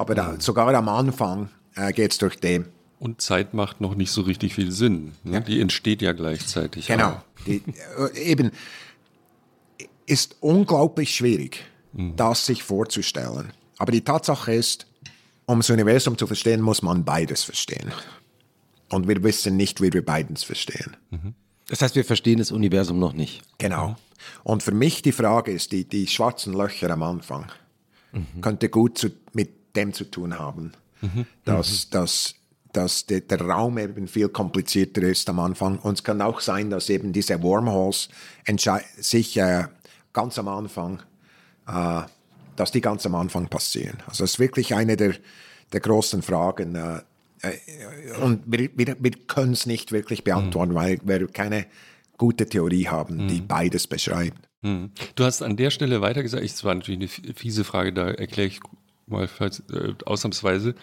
aber 0.00 0.14
da, 0.14 0.36
sogar 0.40 0.74
am 0.74 0.88
Anfang 0.88 1.50
äh, 1.76 1.92
geht 1.92 2.12
es 2.12 2.18
durch 2.18 2.40
den. 2.40 2.64
Und 2.98 3.20
Zeit 3.20 3.52
macht 3.52 3.82
noch 3.82 3.94
nicht 3.94 4.10
so 4.10 4.22
richtig 4.22 4.54
viel 4.54 4.72
Sinn. 4.72 5.12
Ne? 5.24 5.34
Ja. 5.34 5.40
Die 5.40 5.60
entsteht 5.60 6.00
ja 6.00 6.12
gleichzeitig. 6.12 6.86
Genau. 6.86 7.22
Die, 7.46 7.62
äh, 7.98 8.18
eben 8.18 8.50
ist 10.06 10.36
unglaublich 10.40 11.14
schwierig, 11.14 11.64
mhm. 11.92 12.16
das 12.16 12.46
sich 12.46 12.62
vorzustellen. 12.62 13.52
Aber 13.76 13.92
die 13.92 14.00
Tatsache 14.00 14.54
ist, 14.54 14.86
um 15.44 15.58
das 15.58 15.68
Universum 15.68 16.16
zu 16.16 16.26
verstehen, 16.26 16.62
muss 16.62 16.80
man 16.80 17.04
beides 17.04 17.44
verstehen. 17.44 17.92
Und 18.88 19.06
wir 19.06 19.22
wissen 19.22 19.58
nicht, 19.58 19.82
wie 19.82 19.92
wir 19.92 20.04
beides 20.04 20.44
verstehen. 20.44 20.96
Mhm. 21.10 21.34
Das 21.68 21.82
heißt, 21.82 21.94
wir 21.94 22.06
verstehen 22.06 22.38
das 22.38 22.52
Universum 22.52 22.98
noch 22.98 23.12
nicht. 23.12 23.42
Genau. 23.58 23.96
Und 24.44 24.62
für 24.62 24.72
mich 24.72 25.02
die 25.02 25.12
Frage 25.12 25.52
ist, 25.52 25.72
die, 25.72 25.84
die 25.84 26.06
schwarzen 26.06 26.54
Löcher 26.54 26.88
am 26.88 27.02
Anfang, 27.02 27.52
mhm. 28.12 28.40
könnte 28.40 28.70
gut 28.70 28.96
zu, 28.96 29.10
mit 29.34 29.59
dem 29.76 29.92
zu 29.92 30.04
tun 30.04 30.38
haben, 30.38 30.72
mhm. 31.00 31.26
dass, 31.44 31.86
mhm. 31.86 31.90
dass, 31.90 32.34
dass 32.72 33.06
de, 33.06 33.20
der 33.20 33.40
Raum 33.40 33.78
eben 33.78 34.08
viel 34.08 34.28
komplizierter 34.28 35.02
ist 35.02 35.28
am 35.28 35.38
Anfang. 35.38 35.78
Und 35.78 35.94
es 35.94 36.04
kann 36.04 36.20
auch 36.20 36.40
sein, 36.40 36.70
dass 36.70 36.88
eben 36.88 37.12
diese 37.12 37.42
Wormholes 37.42 38.08
sich 38.98 39.36
äh, 39.36 39.64
ganz 40.12 40.38
am 40.38 40.48
Anfang, 40.48 41.02
äh, 41.66 42.02
dass 42.56 42.72
die 42.72 42.80
ganz 42.80 43.06
am 43.06 43.14
Anfang 43.14 43.48
passieren. 43.48 43.98
Also 44.06 44.24
es 44.24 44.32
ist 44.32 44.38
wirklich 44.38 44.74
eine 44.74 44.96
der, 44.96 45.14
der 45.72 45.80
großen 45.80 46.22
Fragen. 46.22 46.74
Äh, 46.74 47.02
äh 47.42 48.16
und 48.20 48.42
wir, 48.46 48.70
wir, 48.74 48.96
wir 48.98 49.12
können 49.26 49.52
es 49.52 49.66
nicht 49.66 49.92
wirklich 49.92 50.24
beantworten, 50.24 50.72
mhm. 50.72 50.76
weil 50.76 51.00
wir 51.02 51.26
keine 51.28 51.66
gute 52.18 52.46
Theorie 52.46 52.86
haben, 52.86 53.28
die 53.28 53.40
mhm. 53.40 53.46
beides 53.46 53.86
beschreibt. 53.86 54.46
Mhm. 54.62 54.90
Du 55.14 55.24
hast 55.24 55.42
an 55.42 55.56
der 55.56 55.70
Stelle 55.70 56.02
weiter 56.02 56.22
gesagt, 56.22 56.44
es 56.44 56.64
war 56.64 56.74
natürlich 56.74 57.00
eine 57.00 57.34
fiese 57.34 57.64
Frage, 57.64 57.94
da 57.94 58.10
erkläre 58.10 58.48
ich 58.48 58.60
mal 59.10 59.28
falls, 59.28 59.60
äh, 59.70 59.94
ausnahmsweise. 60.04 60.74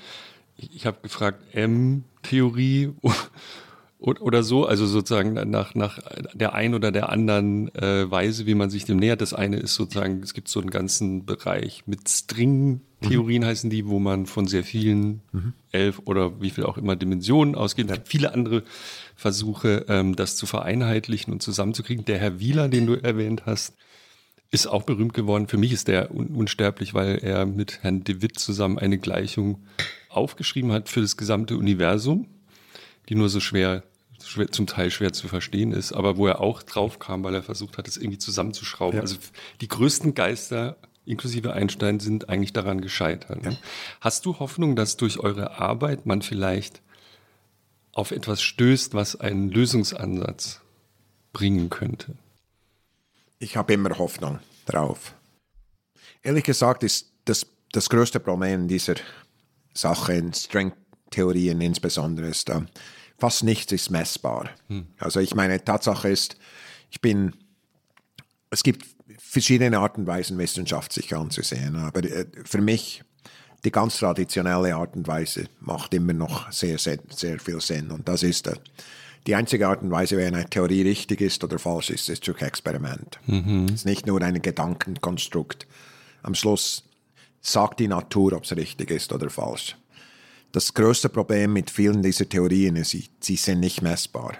Ich, 0.57 0.75
ich 0.75 0.85
habe 0.85 0.97
gefragt, 1.01 1.43
M-Theorie 1.53 2.93
oder 3.99 4.43
so, 4.43 4.65
also 4.65 4.85
sozusagen 4.85 5.33
nach, 5.49 5.73
nach 5.73 5.99
der 6.33 6.53
einen 6.53 6.75
oder 6.75 6.91
der 6.91 7.09
anderen 7.09 7.73
äh, 7.75 8.09
Weise, 8.09 8.45
wie 8.45 8.53
man 8.53 8.69
sich 8.69 8.85
dem 8.85 8.97
nähert. 8.97 9.21
Das 9.21 9.33
eine 9.33 9.57
ist 9.57 9.73
sozusagen, 9.73 10.21
es 10.21 10.33
gibt 10.33 10.49
so 10.49 10.59
einen 10.59 10.69
ganzen 10.69 11.25
Bereich 11.25 11.83
mit 11.87 12.07
String-Theorien 12.07 13.41
mhm. 13.41 13.47
heißen 13.47 13.69
die, 13.69 13.87
wo 13.87 13.97
man 13.97 14.27
von 14.27 14.45
sehr 14.45 14.63
vielen, 14.63 15.21
mhm. 15.31 15.53
elf 15.71 16.01
oder 16.05 16.39
wie 16.41 16.51
viel 16.51 16.65
auch 16.65 16.77
immer 16.77 16.95
Dimensionen 16.95 17.55
ausgeht. 17.55 17.89
Es 17.89 17.95
gibt 17.95 18.07
viele 18.07 18.33
andere 18.33 18.63
Versuche, 19.15 19.85
ähm, 19.87 20.15
das 20.15 20.35
zu 20.35 20.45
vereinheitlichen 20.45 21.33
und 21.33 21.41
zusammenzukriegen. 21.41 22.05
Der 22.05 22.19
Herr 22.19 22.39
Wieler, 22.39 22.69
den 22.69 22.85
du 22.85 22.93
erwähnt 22.93 23.43
hast, 23.47 23.73
ist 24.51 24.67
auch 24.67 24.83
berühmt 24.83 25.13
geworden. 25.13 25.47
Für 25.47 25.57
mich 25.57 25.73
ist 25.73 25.87
der 25.87 26.13
un 26.13 26.27
unsterblich, 26.27 26.93
weil 26.93 27.17
er 27.17 27.45
mit 27.45 27.83
Herrn 27.83 28.03
de 28.03 28.21
Witt 28.21 28.39
zusammen 28.39 28.79
eine 28.79 28.97
Gleichung 28.97 29.63
aufgeschrieben 30.09 30.71
hat 30.71 30.89
für 30.89 31.01
das 31.01 31.17
gesamte 31.17 31.57
Universum 31.57 32.27
die 33.09 33.15
nur 33.15 33.29
so 33.29 33.39
schwer, 33.39 33.83
schwer, 34.23 34.51
zum 34.51 34.67
Teil 34.67 34.91
schwer 34.91 35.13
zu 35.13 35.27
verstehen 35.27 35.71
ist, 35.71 35.93
aber 35.93 36.17
wo 36.17 36.27
er 36.27 36.41
auch 36.41 36.63
drauf 36.63 36.99
kam, 36.99 37.23
weil 37.23 37.35
er 37.35 37.43
versucht 37.43 37.77
hat, 37.77 37.87
es 37.87 37.97
irgendwie 37.97 38.17
zusammenzuschrauben. 38.17 38.97
Ja. 38.97 39.01
Also 39.01 39.17
die 39.61 39.67
größten 39.67 40.13
Geister, 40.13 40.77
inklusive 41.05 41.53
Einstein, 41.53 41.99
sind 41.99 42.29
eigentlich 42.29 42.53
daran 42.53 42.81
gescheitert. 42.81 43.45
Ja. 43.45 43.51
Hast 44.01 44.25
du 44.25 44.39
Hoffnung, 44.39 44.75
dass 44.75 44.97
durch 44.97 45.19
eure 45.19 45.59
Arbeit 45.59 46.05
man 46.05 46.21
vielleicht 46.21 46.81
auf 47.93 48.11
etwas 48.11 48.41
stößt, 48.41 48.93
was 48.93 49.15
einen 49.15 49.49
Lösungsansatz 49.49 50.61
bringen 51.33 51.69
könnte? 51.69 52.15
Ich 53.39 53.55
habe 53.55 53.73
immer 53.73 53.97
Hoffnung 53.97 54.39
drauf. 54.65 55.13
Ehrlich 56.23 56.43
gesagt 56.43 56.83
ist 56.83 57.11
das, 57.25 57.45
das 57.71 57.89
größte 57.89 58.19
Problem 58.19 58.67
dieser 58.67 58.95
Sache 59.73 60.13
in 60.13 60.33
String-Theorien 60.33 61.61
insbesondere 61.61 62.27
ist, 62.27 62.49
äh, 62.49 62.61
fast 63.17 63.43
nichts 63.43 63.71
ist 63.71 63.89
messbar. 63.89 64.49
Hm. 64.67 64.87
Also 64.97 65.19
ich 65.19 65.35
meine, 65.35 65.63
Tatsache 65.63 66.09
ist, 66.09 66.37
ich 66.89 67.01
bin, 67.01 67.33
es 68.49 68.63
gibt 68.63 68.85
verschiedene 69.19 69.77
Arten 69.79 70.01
und 70.01 70.07
Weisen, 70.07 70.37
Wissenschaft 70.37 70.93
sich 70.93 71.15
anzusehen, 71.15 71.75
aber 71.75 72.03
äh, 72.03 72.25
für 72.43 72.61
mich 72.61 73.03
die 73.63 73.71
ganz 73.71 73.97
traditionelle 73.97 74.75
Art 74.75 74.95
und 74.95 75.07
Weise 75.07 75.45
macht 75.59 75.93
immer 75.93 76.13
noch 76.13 76.51
sehr, 76.51 76.77
sehr, 76.77 76.99
sehr 77.09 77.39
viel 77.39 77.61
Sinn 77.61 77.91
und 77.91 78.07
das 78.07 78.23
ist 78.23 78.47
äh, 78.47 78.55
die 79.27 79.35
einzige 79.35 79.67
Art 79.67 79.81
und 79.81 79.91
Weise, 79.91 80.17
wenn 80.17 80.33
eine 80.33 80.49
Theorie 80.49 80.83
richtig 80.83 81.19
ist 81.19 81.43
oder 81.43 81.59
falsch 81.59 81.89
ist, 81.89 82.09
ist 82.09 82.25
durch 82.27 82.41
Experiment. 82.41 83.19
Mhm. 83.27 83.65
Es 83.67 83.81
ist 83.81 83.85
nicht 83.85 84.07
nur 84.07 84.21
ein 84.21 84.41
Gedankenkonstrukt. 84.41 85.67
Am 86.23 86.33
Schluss 86.33 86.83
sagt 87.41 87.81
die 87.81 87.89
Natur, 87.89 88.33
ob 88.33 88.45
es 88.45 88.55
richtig 88.55 88.89
ist 88.89 89.11
oder 89.11 89.29
falsch. 89.29 89.75
Das 90.53 90.73
größte 90.73 91.09
Problem 91.09 91.53
mit 91.53 91.69
vielen 91.69 92.01
dieser 92.01 92.27
Theorien 92.27 92.77
ist, 92.77 92.91
sie, 92.91 93.09
sie 93.19 93.35
sind 93.35 93.59
nicht 93.59 93.81
messbar. 93.81 94.37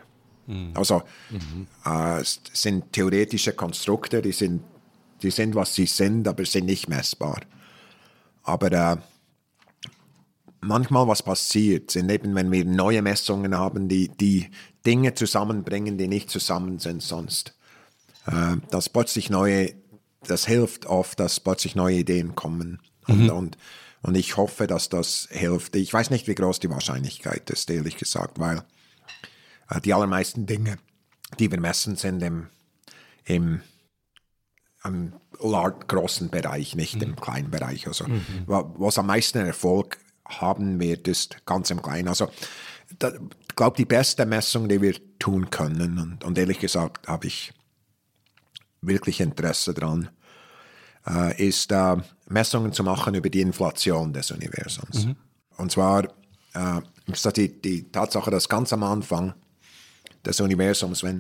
Mhm. 0.48 0.72
Also 0.74 1.04
mhm. 1.30 1.68
Äh, 1.86 2.22
es 2.22 2.40
sind 2.54 2.94
theoretische 2.94 3.52
Konstrukte, 3.54 4.22
die 4.22 4.32
sind, 4.32 4.64
die 5.22 5.32
sind, 5.32 5.54
was 5.54 5.76
sie 5.76 5.86
sind, 5.86 6.28
aber 6.30 6.46
sind 6.46 6.66
nicht 6.66 6.88
messbar. 6.88 7.42
Aber 8.44 8.72
äh, 8.72 8.98
manchmal 10.62 11.08
was 11.08 11.24
passiert, 11.24 11.92
sind 11.92 12.10
eben, 12.10 12.36
wenn 12.36 12.52
wir 12.52 12.66
neue 12.66 13.02
Messungen 13.02 13.58
haben, 13.58 13.88
die, 13.88 14.10
die 14.10 14.50
Dinge 14.88 15.14
zusammenbringen, 15.14 16.00
die 16.00 16.08
nicht 16.08 16.32
zusammen 16.32 16.80
sind 16.80 17.04
sonst. 17.04 17.54
Äh, 18.26 18.56
dass 18.72 18.90
plötzlich 18.90 19.30
neue, 19.30 19.74
das 20.26 20.48
hilft 20.48 20.88
oft, 20.88 21.20
dass 21.20 21.40
plötzlich 21.40 21.76
neue 21.76 21.98
Ideen 21.98 22.34
kommen. 22.34 22.80
Und, 23.08 23.26
mhm. 23.26 23.30
und 23.30 23.58
und 24.04 24.16
ich 24.16 24.38
hoffe, 24.38 24.68
dass 24.68 24.90
das 24.90 25.28
hilft. 25.32 25.76
Ich 25.76 25.92
weiß 25.92 26.12
nicht, 26.12 26.28
wie 26.28 26.36
groß 26.36 26.60
die 26.60 26.70
Wahrscheinlichkeit 26.70 27.50
ist, 27.50 27.70
ehrlich 27.70 27.98
gesagt, 27.98 28.40
weil 28.40 28.64
äh, 29.70 29.82
die 29.82 29.94
allermeisten 29.94 30.46
Dinge, 30.46 30.78
die 31.40 31.52
wir 31.52 31.60
messen, 31.60 31.96
sind 31.96 32.22
im, 32.22 32.48
im, 33.26 33.62
im 34.86 35.14
großen 35.40 36.30
Bereich, 36.30 36.76
nicht 36.76 36.96
mhm. 36.96 37.02
im 37.02 37.16
kleinen 37.18 37.52
Bereich. 37.52 37.88
Also, 37.88 38.08
mhm. 38.08 38.46
was 38.46 38.98
am 38.98 39.08
meisten 39.08 39.40
Erfolg 39.40 39.98
haben 40.26 40.80
wird, 40.80 41.08
ist 41.08 41.46
ganz 41.46 41.70
im 41.70 41.82
Kleinen. 41.82 42.08
Also, 42.08 42.30
ich 42.90 42.98
glaube, 43.58 43.76
die 43.76 43.86
beste 43.86 44.26
Messung, 44.26 44.70
die 44.70 44.82
wir 44.82 44.96
tun 45.20 45.50
können, 45.50 46.00
und, 46.00 46.24
und 46.24 46.38
ehrlich 46.38 46.60
gesagt 46.60 47.08
habe 47.08 47.28
ich 47.28 47.52
wirklich 48.82 49.20
Interesse 49.20 49.74
daran, 49.74 50.10
äh, 51.06 51.46
ist 51.46 51.72
äh, 51.72 51.98
Messungen 52.30 52.72
zu 52.72 52.84
machen 52.84 53.16
über 53.16 53.30
die 53.30 53.42
Inflation 53.42 54.14
des 54.14 54.32
Universums. 54.32 55.06
Mhm. 55.06 55.16
Und 55.58 55.72
zwar 55.72 56.06
äh, 56.54 56.82
ist 57.12 57.36
die, 57.36 57.62
die 57.62 57.92
Tatsache, 57.92 58.32
dass 58.32 58.48
ganz 58.48 58.72
am 58.72 58.84
Anfang 58.84 59.34
des 60.24 60.40
Universums, 60.40 61.04
wenn 61.04 61.20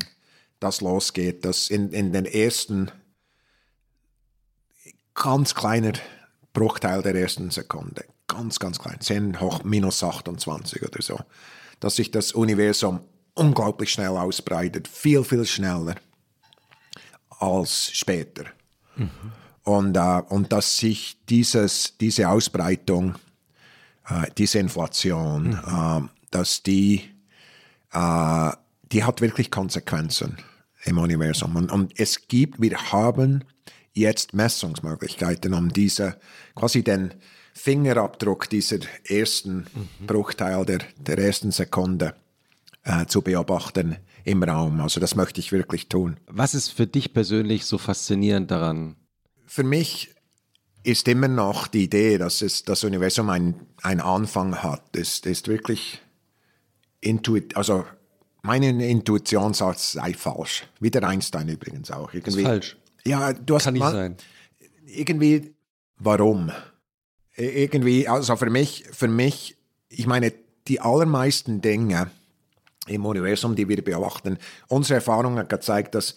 das 0.60 0.82
losgeht, 0.82 1.44
dass 1.44 1.70
in, 1.70 1.92
in 1.92 2.14
den 2.14 2.26
ersten 2.26 2.92
ganz 5.14 5.56
kleiner 5.56 5.94
Bruchteil 6.54 7.02
der 7.02 7.16
ersten 7.16 7.50
Sekunde, 7.50 8.06
ganz, 8.28 8.60
ganz 8.60 8.80
klein, 8.80 9.00
10 9.00 9.40
hoch 9.40 9.64
minus 9.64 10.04
28 10.04 10.84
oder 10.84 11.02
so, 11.02 11.20
dass 11.80 11.96
sich 11.98 12.12
das 12.12 12.32
Universum 12.32 13.02
unglaublich 13.34 13.92
schnell 13.92 14.10
ausbreitet, 14.18 14.88
viel, 14.88 15.24
viel 15.24 15.46
schneller 15.46 15.96
als 17.40 17.92
später. 17.92 18.46
Mhm. 18.96 19.10
Und, 19.64 19.98
äh, 19.98 20.22
und 20.30 20.52
dass 20.52 20.78
sich 20.78 21.18
dieses, 21.30 21.98
diese 21.98 22.30
Ausbreitung, 22.30 23.16
äh, 24.08 24.28
diese 24.38 24.60
Inflation, 24.60 25.50
mhm. 25.50 26.08
äh, 26.08 26.10
dass 26.32 26.64
die, 26.64 27.04
äh, 27.92 28.52
die 28.92 29.04
hat 29.04 29.22
wirklich 29.22 29.52
Konsequenzen 29.52 30.38
im 30.86 30.98
Universum. 30.98 31.56
Und, 31.56 31.72
und 31.72 32.00
es 32.00 32.28
gibt, 32.28 32.62
wir 32.62 32.92
haben 32.92 33.44
jetzt 33.94 34.34
Messungsmöglichkeiten, 34.34 35.54
um 35.54 35.74
diese, 35.74 36.18
quasi 36.56 36.84
den 36.84 37.14
Fingerabdruck 37.58 38.50
dieser 38.50 38.80
ersten 39.04 39.68
mhm. 39.74 40.06
Bruchteil 40.06 40.66
der, 40.66 40.80
der 40.98 41.18
ersten 41.18 41.52
Sekunde 41.52 42.14
äh, 42.84 43.06
zu 43.08 43.22
beobachten 43.22 43.98
im 44.24 44.44
Raum. 44.44 44.82
Also 44.82 45.00
das 45.00 45.16
möchte 45.16 45.40
ich 45.40 45.52
wirklich 45.52 45.90
tun. 45.90 46.18
Was 46.28 46.54
ist 46.54 46.70
für 46.70 46.88
dich 46.88 47.14
persönlich 47.14 47.66
so 47.66 47.78
faszinierend 47.78 48.52
daran? 48.52 48.96
für 49.48 49.64
mich 49.64 50.14
ist 50.84 51.08
immer 51.08 51.28
noch 51.28 51.68
die 51.68 51.86
Idee, 51.86 52.18
dass 52.18 52.42
es, 52.42 52.64
das 52.64 52.84
Universum 52.84 53.30
einen 53.30 53.56
Anfang 53.82 54.62
hat, 54.62 54.96
ist, 54.96 55.26
ist 55.26 55.48
wirklich 55.48 56.02
intuit, 57.02 57.58
also 57.58 57.86
meine 58.44 58.88
Intuition 58.88 59.54
sagt, 59.54 59.80
es 59.80 59.94
sei 59.94 60.14
falsch. 60.14 60.68
Wie 60.80 60.92
der 60.92 61.04
Einstein 61.04 61.50
übrigens 61.50 61.92
auch. 61.92 62.14
Irgendwie, 62.14 62.42
ist 62.42 62.48
falsch. 62.48 62.78
Ja, 63.04 63.34
du 63.34 63.56
hast 63.56 63.66
Kann 63.66 63.74
nicht 63.74 63.84
sein. 63.84 64.16
Irgendwie, 64.86 65.54
warum? 65.98 66.52
Irgendwie, 67.38 68.08
also 68.08 68.36
für 68.36 68.50
mich, 68.50 68.86
für 68.92 69.08
mich, 69.08 69.58
ich 69.90 70.08
meine, 70.08 70.34
die 70.68 70.82
allermeisten 70.82 71.62
Dinge 71.62 72.10
im 72.88 73.06
Universum, 73.06 73.56
die 73.56 73.70
wir 73.70 73.84
beobachten, 73.84 74.38
unsere 74.68 74.96
Erfahrung 74.96 75.38
hat 75.38 75.50
gezeigt, 75.50 75.96
dass 75.96 76.16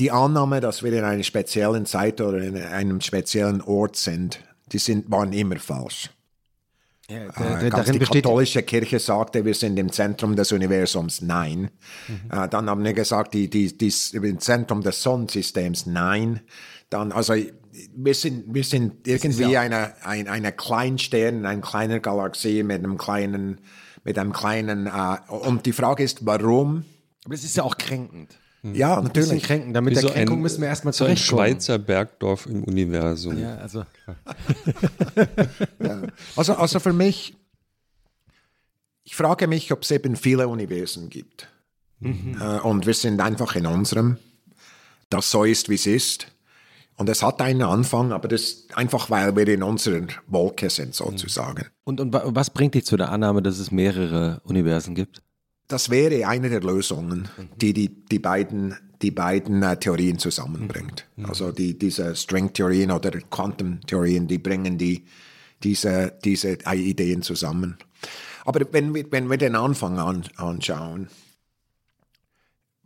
die 0.00 0.10
Annahme, 0.10 0.60
dass 0.60 0.82
wir 0.82 0.92
in 0.92 1.04
einer 1.04 1.22
speziellen 1.22 1.84
Zeit 1.84 2.20
oder 2.20 2.38
in 2.38 2.56
einem 2.56 3.00
speziellen 3.00 3.60
Ort 3.60 3.96
sind, 3.96 4.40
die 4.72 4.78
sind, 4.78 5.10
waren 5.10 5.32
immer 5.32 5.56
falsch. 5.56 6.10
Ja, 7.10 7.20
der, 7.30 7.70
der, 7.70 7.88
äh, 7.88 7.92
die 7.92 7.98
katholische 8.00 8.62
Kirche 8.62 8.98
sagte, 8.98 9.44
wir 9.44 9.54
sind 9.54 9.78
im 9.78 9.90
Zentrum 9.90 10.36
des 10.36 10.52
Universums. 10.52 11.22
Nein. 11.22 11.70
Mhm. 12.06 12.30
Äh, 12.30 12.48
dann 12.48 12.68
haben 12.68 12.84
wir 12.84 12.92
gesagt, 12.92 13.32
die, 13.32 13.48
die, 13.48 13.76
die, 13.76 13.92
im 14.12 14.38
Zentrum 14.40 14.82
des 14.82 15.02
Sonnensystems. 15.02 15.86
Nein. 15.86 16.40
Dann, 16.90 17.12
also, 17.12 17.34
wir 17.96 18.14
sind, 18.14 18.52
wir 18.54 18.64
sind 18.64 19.06
irgendwie 19.06 19.50
ja 19.50 19.60
eine, 19.60 19.94
ein, 20.04 20.28
eine 20.28 20.52
Kleinstern, 20.52 21.44
eine 21.46 21.60
kleine 21.60 22.00
Galaxie 22.00 22.62
mit 22.62 22.78
einem 22.84 22.98
kleinen, 22.98 23.60
mit 24.04 24.18
einem 24.18 24.32
kleinen, 24.32 24.86
äh, 24.86 25.16
und 25.32 25.66
die 25.66 25.72
Frage 25.72 26.02
ist, 26.02 26.24
warum? 26.26 26.84
Aber 27.24 27.34
es 27.34 27.44
ist 27.44 27.56
ja 27.56 27.62
auch 27.62 27.76
kränkend. 27.76 28.36
Ja, 28.62 28.98
Ein 28.98 29.04
bisschen 29.04 29.22
natürlich. 29.28 29.42
kränken. 29.44 29.72
Damit 29.72 29.92
Wie 29.92 29.94
der 29.94 30.02
so 30.02 30.08
Kränkung 30.10 30.38
ein- 30.38 30.42
müssen 30.42 30.60
wir 30.62 30.68
erstmal 30.68 30.92
So 30.92 31.04
ein 31.04 31.16
zurechtkommen. 31.16 31.46
Schweizer 31.52 31.78
Bergdorf 31.78 32.46
im 32.46 32.64
Universum. 32.64 33.38
Ja, 33.40 33.56
also 33.58 33.84
Also, 36.36 36.54
also 36.54 36.80
für 36.80 36.92
mich, 36.92 37.36
ich 39.04 39.14
frage 39.16 39.46
mich, 39.46 39.72
ob 39.72 39.82
es 39.82 39.90
eben 39.90 40.16
viele 40.16 40.48
Universen 40.48 41.08
gibt. 41.08 41.48
Äh, 42.02 42.08
Und 42.62 42.86
wir 42.86 42.94
sind 42.94 43.20
einfach 43.20 43.56
in 43.56 43.66
unserem, 43.66 44.18
das 45.10 45.30
so 45.30 45.44
ist, 45.44 45.68
wie 45.68 45.74
es 45.74 45.86
ist. 45.86 46.26
Und 46.98 47.08
es 47.08 47.22
hat 47.22 47.40
einen 47.40 47.62
Anfang, 47.62 48.12
aber 48.12 48.28
das 48.28 48.42
ist 48.42 48.76
einfach, 48.76 49.08
weil 49.08 49.34
wir 49.36 49.48
in 49.48 49.62
unserer 49.62 50.02
Wolke 50.26 50.68
sind, 50.68 50.94
sozusagen. 50.94 51.64
und, 51.84 52.00
und 52.00 52.12
wa- 52.12 52.24
was 52.26 52.50
bringt 52.50 52.74
dich 52.74 52.84
zu 52.84 52.96
der 52.96 53.10
Annahme, 53.10 53.40
dass 53.40 53.58
es 53.58 53.70
mehrere 53.70 54.40
Universen 54.44 54.94
gibt? 54.94 55.22
Das 55.68 55.90
wäre 55.90 56.26
eine 56.26 56.48
der 56.50 56.60
Lösungen, 56.62 57.28
die 57.60 57.72
die, 57.72 57.88
die 57.88 58.18
beiden, 58.18 58.74
die 59.00 59.10
beiden 59.12 59.62
äh, 59.62 59.76
Theorien 59.76 60.18
zusammenbringt. 60.18 61.06
Also 61.22 61.52
die, 61.52 61.78
diese 61.78 62.16
String-Theorien 62.16 62.90
oder 62.90 63.10
Quantum-Theorien, 63.10 64.26
die 64.26 64.38
bringen 64.38 64.76
die, 64.78 65.04
diese, 65.62 66.12
diese 66.24 66.58
Ideen 66.74 67.22
zusammen. 67.22 67.76
Aber 68.44 68.60
wenn 68.72 68.94
wir, 68.94 69.04
wenn 69.10 69.28
wir 69.30 69.36
den 69.36 69.54
Anfang 69.56 69.98
an, 69.98 70.24
anschauen, 70.36 71.08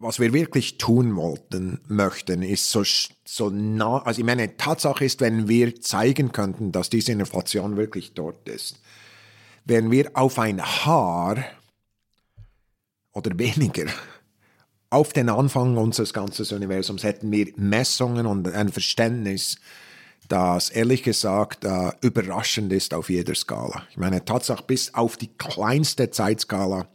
was 0.02 0.18
wir 0.18 0.32
wirklich 0.32 0.78
tun 0.78 1.14
wollten, 1.14 1.80
möchten, 1.86 2.42
ist 2.42 2.70
so, 2.70 2.82
so 3.24 3.50
nah, 3.50 4.02
also 4.02 4.20
ich 4.20 4.26
meine, 4.26 4.56
Tatsache 4.56 5.04
ist, 5.04 5.20
wenn 5.20 5.48
wir 5.48 5.80
zeigen 5.80 6.32
könnten, 6.32 6.72
dass 6.72 6.90
diese 6.90 7.12
Inflation 7.12 7.76
wirklich 7.76 8.12
dort 8.12 8.48
ist, 8.48 8.80
wenn 9.64 9.92
wir 9.92 10.10
auf 10.14 10.40
ein 10.40 10.60
Haar 10.60 11.44
oder 13.12 13.38
weniger 13.38 13.86
auf 14.90 15.12
den 15.12 15.28
Anfang 15.28 15.76
unseres 15.76 16.12
ganzen 16.12 16.52
Universums 16.56 17.04
hätten 17.04 17.30
wir 17.30 17.52
Messungen 17.56 18.26
und 18.26 18.52
ein 18.52 18.70
Verständnis, 18.70 19.56
das 20.28 20.70
ehrlich 20.70 21.04
gesagt 21.04 21.64
äh, 21.64 21.92
überraschend 22.00 22.72
ist 22.72 22.92
auf 22.92 23.08
jeder 23.08 23.36
Skala. 23.36 23.86
Ich 23.90 23.98
meine, 23.98 24.24
Tatsache 24.24 24.64
bis 24.66 24.94
auf 24.94 25.16
die 25.16 25.30
kleinste 25.38 26.10
Zeitskala 26.10 26.88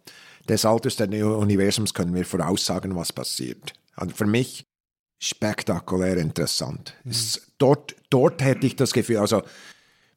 des 0.47 0.65
Alters 0.65 0.95
des 0.95 1.07
Universums 1.07 1.93
können 1.93 2.13
wir 2.13 2.25
voraussagen, 2.25 2.95
was 2.95 3.13
passiert. 3.13 3.73
Also 3.95 4.15
für 4.15 4.25
mich 4.25 4.65
spektakulär 5.19 6.17
interessant. 6.17 6.93
Es, 7.03 7.41
dort, 7.57 7.95
dort 8.09 8.43
hätte 8.43 8.67
ich 8.67 8.75
das 8.75 8.93
Gefühl, 8.93 9.17
also 9.17 9.41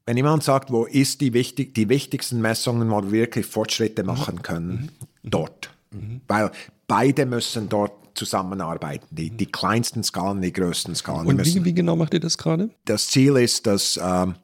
wenn 0.07 0.17
jemand 0.17 0.42
sagt, 0.42 0.70
wo 0.70 0.84
ist 0.84 1.20
die, 1.20 1.33
wichtig, 1.33 1.75
die 1.75 1.89
wichtigsten 1.89 2.41
Messungen, 2.41 2.91
wo 2.91 3.02
wir 3.05 3.12
wirklich 3.12 3.47
Fortschritte 3.47 4.02
machen 4.02 4.42
können, 4.42 4.91
dort. 5.23 5.70
Weil 6.26 6.50
beide 6.86 7.26
müssen 7.26 7.68
dort 7.68 7.92
zusammenarbeiten, 8.15 9.07
die, 9.10 9.31
die 9.31 9.47
kleinsten 9.47 10.02
Skalen, 10.02 10.42
die 10.42 10.52
größten 10.52 10.94
Skalen. 10.94 11.26
Und 11.26 11.44
wie, 11.44 11.65
wie 11.65 11.73
genau 11.73 11.97
macht 11.97 12.15
ihr 12.15 12.20
das 12.20 12.39
gerade? 12.39 12.70
das 12.84 13.09
Ziel 13.09 13.36
ist, 13.36 13.67
dass 13.67 13.99
ähm, 14.02 14.34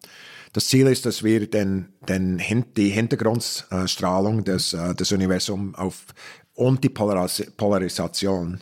das 0.57 0.69
Ziel 0.69 0.87
ist, 0.87 1.05
dass 1.05 1.23
wir 1.23 1.51
den, 1.51 1.93
den, 2.09 2.41
die 2.79 2.89
Hintergrundstrahlung 2.89 4.43
des, 4.43 4.73
äh, 4.73 4.95
des 4.95 5.13
Universums 5.13 5.77
auf 5.77 6.07
und 6.55 6.83
die 6.83 6.89
Polaris 6.89 7.53
Polarisation 7.59 8.61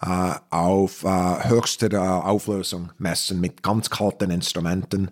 äh, 0.00 0.34
auf 0.50 1.02
äh, 1.02 1.48
höchster 1.48 2.24
Auflösung 2.24 2.92
messen 2.98 3.40
mit 3.40 3.64
ganz 3.64 3.90
kalten 3.90 4.30
Instrumenten. 4.30 5.10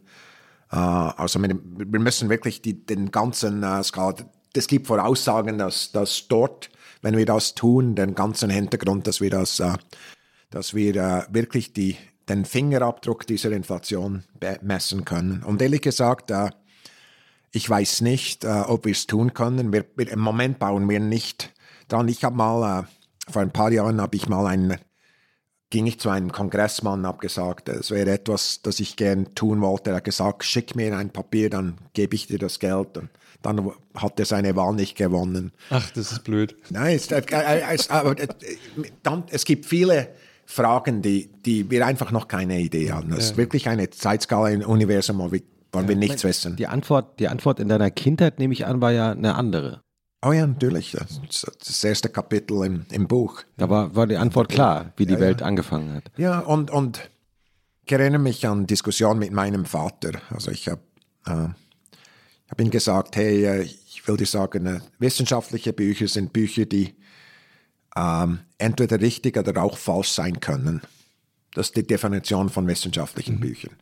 Also 0.68 1.38
mit, 1.38 1.54
wir 1.76 2.00
müssen 2.00 2.30
wirklich 2.30 2.62
die, 2.62 2.86
den 2.86 3.10
ganzen 3.10 3.62
Skala, 3.82 4.14
es 4.54 4.68
gibt 4.68 4.86
Voraussagen, 4.86 5.58
dass, 5.58 5.92
dass 5.92 6.28
dort, 6.28 6.70
wenn 7.02 7.14
wir 7.16 7.26
das 7.26 7.54
tun, 7.54 7.94
den 7.94 8.14
ganzen 8.14 8.48
Hintergrund, 8.48 9.06
dass 9.06 9.20
wir 9.20 9.28
das 9.28 9.60
dass 10.52 10.74
wir 10.74 10.94
äh, 10.96 11.22
wirklich 11.30 11.72
die, 11.72 11.96
den 12.32 12.44
Fingerabdruck 12.44 13.26
dieser 13.26 13.52
Inflation 13.52 14.24
messen 14.62 15.04
können. 15.04 15.42
Und 15.42 15.62
ehrlich 15.62 15.82
gesagt, 15.82 16.30
äh, 16.30 16.50
ich 17.52 17.68
weiß 17.68 18.00
nicht, 18.00 18.44
äh, 18.44 18.48
ob 18.66 18.86
wir 18.86 18.92
es 18.92 19.06
tun 19.06 19.34
können. 19.34 19.72
Wir, 19.72 19.84
wir, 19.96 20.10
Im 20.10 20.20
Moment 20.20 20.58
bauen 20.58 20.88
wir 20.88 21.00
nicht 21.00 21.52
dran. 21.88 22.08
Ich 22.08 22.24
habe 22.24 22.36
mal, 22.36 22.80
äh, 22.80 23.30
vor 23.30 23.42
ein 23.42 23.52
paar 23.52 23.70
Jahren 23.70 24.00
habe 24.00 24.16
ich 24.16 24.28
mal 24.28 24.46
einen, 24.46 24.78
ging 25.70 25.86
ich 25.86 26.00
zu 26.00 26.08
einem 26.08 26.32
Kongressmann 26.32 27.00
und 27.00 27.06
habe 27.06 27.18
gesagt, 27.18 27.68
es 27.68 27.90
wäre 27.90 28.10
etwas, 28.10 28.62
das 28.62 28.80
ich 28.80 28.96
gern 28.96 29.34
tun 29.34 29.60
wollte. 29.60 29.90
Er 29.90 29.96
hat 29.96 30.04
gesagt, 30.04 30.44
schick 30.44 30.74
mir 30.74 30.96
ein 30.96 31.10
Papier, 31.10 31.50
dann 31.50 31.78
gebe 31.92 32.14
ich 32.14 32.26
dir 32.26 32.38
das 32.38 32.58
Geld. 32.58 32.96
Und 32.96 33.10
dann 33.42 33.70
hat 33.94 34.18
er 34.18 34.26
seine 34.26 34.56
Wahl 34.56 34.74
nicht 34.74 34.96
gewonnen. 34.96 35.52
Ach, 35.70 35.90
das 35.90 36.12
ist 36.12 36.24
blöd. 36.24 36.56
Nein, 36.70 36.96
es, 36.96 37.10
äh, 37.10 37.22
äh, 37.30 37.74
es, 37.74 37.90
aber, 37.90 38.18
äh, 38.18 38.28
dann, 39.02 39.24
es 39.30 39.44
gibt 39.44 39.66
viele 39.66 40.08
Fragen, 40.44 41.02
die, 41.02 41.30
die 41.44 41.70
wir 41.70 41.86
einfach 41.86 42.10
noch 42.10 42.28
keine 42.28 42.60
Idee 42.60 42.92
haben. 42.92 43.12
Es 43.12 43.30
ist 43.30 43.36
wirklich 43.36 43.68
eine 43.68 43.90
Zeitskala 43.90 44.50
im 44.50 44.62
Universum, 44.62 45.18
wo 45.18 45.32
wir, 45.32 45.40
wo 45.72 45.86
wir 45.86 45.96
nichts 45.96 46.24
wissen. 46.24 46.56
Die 46.56 46.66
Antwort, 46.66 47.18
die 47.18 47.28
Antwort 47.28 47.60
in 47.60 47.68
deiner 47.68 47.90
Kindheit, 47.90 48.38
nehme 48.38 48.52
ich 48.52 48.66
an, 48.66 48.80
war 48.80 48.92
ja 48.92 49.12
eine 49.12 49.34
andere. 49.34 49.82
Oh 50.24 50.32
ja, 50.32 50.46
natürlich. 50.46 50.92
Das 50.92 51.46
das 51.58 51.82
erste 51.84 52.08
Kapitel 52.08 52.64
im, 52.64 52.86
im 52.90 53.08
Buch. 53.08 53.42
Da 53.56 53.68
war, 53.68 53.94
war 53.96 54.06
die 54.06 54.16
Antwort 54.16 54.48
klar, 54.50 54.92
wie 54.96 55.06
die 55.06 55.18
Welt 55.18 55.42
angefangen 55.42 55.94
hat. 55.94 56.12
Ja, 56.16 56.38
und, 56.38 56.70
und 56.70 57.10
ich 57.84 57.92
erinnere 57.92 58.20
mich 58.20 58.46
an 58.46 58.66
Diskussionen 58.66 59.18
mit 59.18 59.32
meinem 59.32 59.64
Vater. 59.64 60.20
Also 60.30 60.52
ich 60.52 60.68
habe 60.68 60.80
äh, 61.26 61.48
hab 62.48 62.60
ihm 62.60 62.70
gesagt, 62.70 63.16
hey, 63.16 63.44
äh, 63.44 63.62
ich 63.62 64.06
will 64.06 64.16
dir 64.16 64.26
sagen, 64.26 64.66
äh, 64.66 64.80
wissenschaftliche 65.00 65.72
Bücher 65.72 66.06
sind 66.06 66.32
Bücher, 66.32 66.66
die 66.66 66.94
ähm, 67.96 68.40
entweder 68.58 69.00
richtig 69.00 69.36
oder 69.36 69.62
auch 69.62 69.76
falsch 69.76 70.10
sein 70.10 70.40
können. 70.40 70.82
Das 71.54 71.68
ist 71.68 71.76
die 71.76 71.86
Definition 71.86 72.48
von 72.48 72.66
wissenschaftlichen 72.66 73.40
Büchern. 73.40 73.74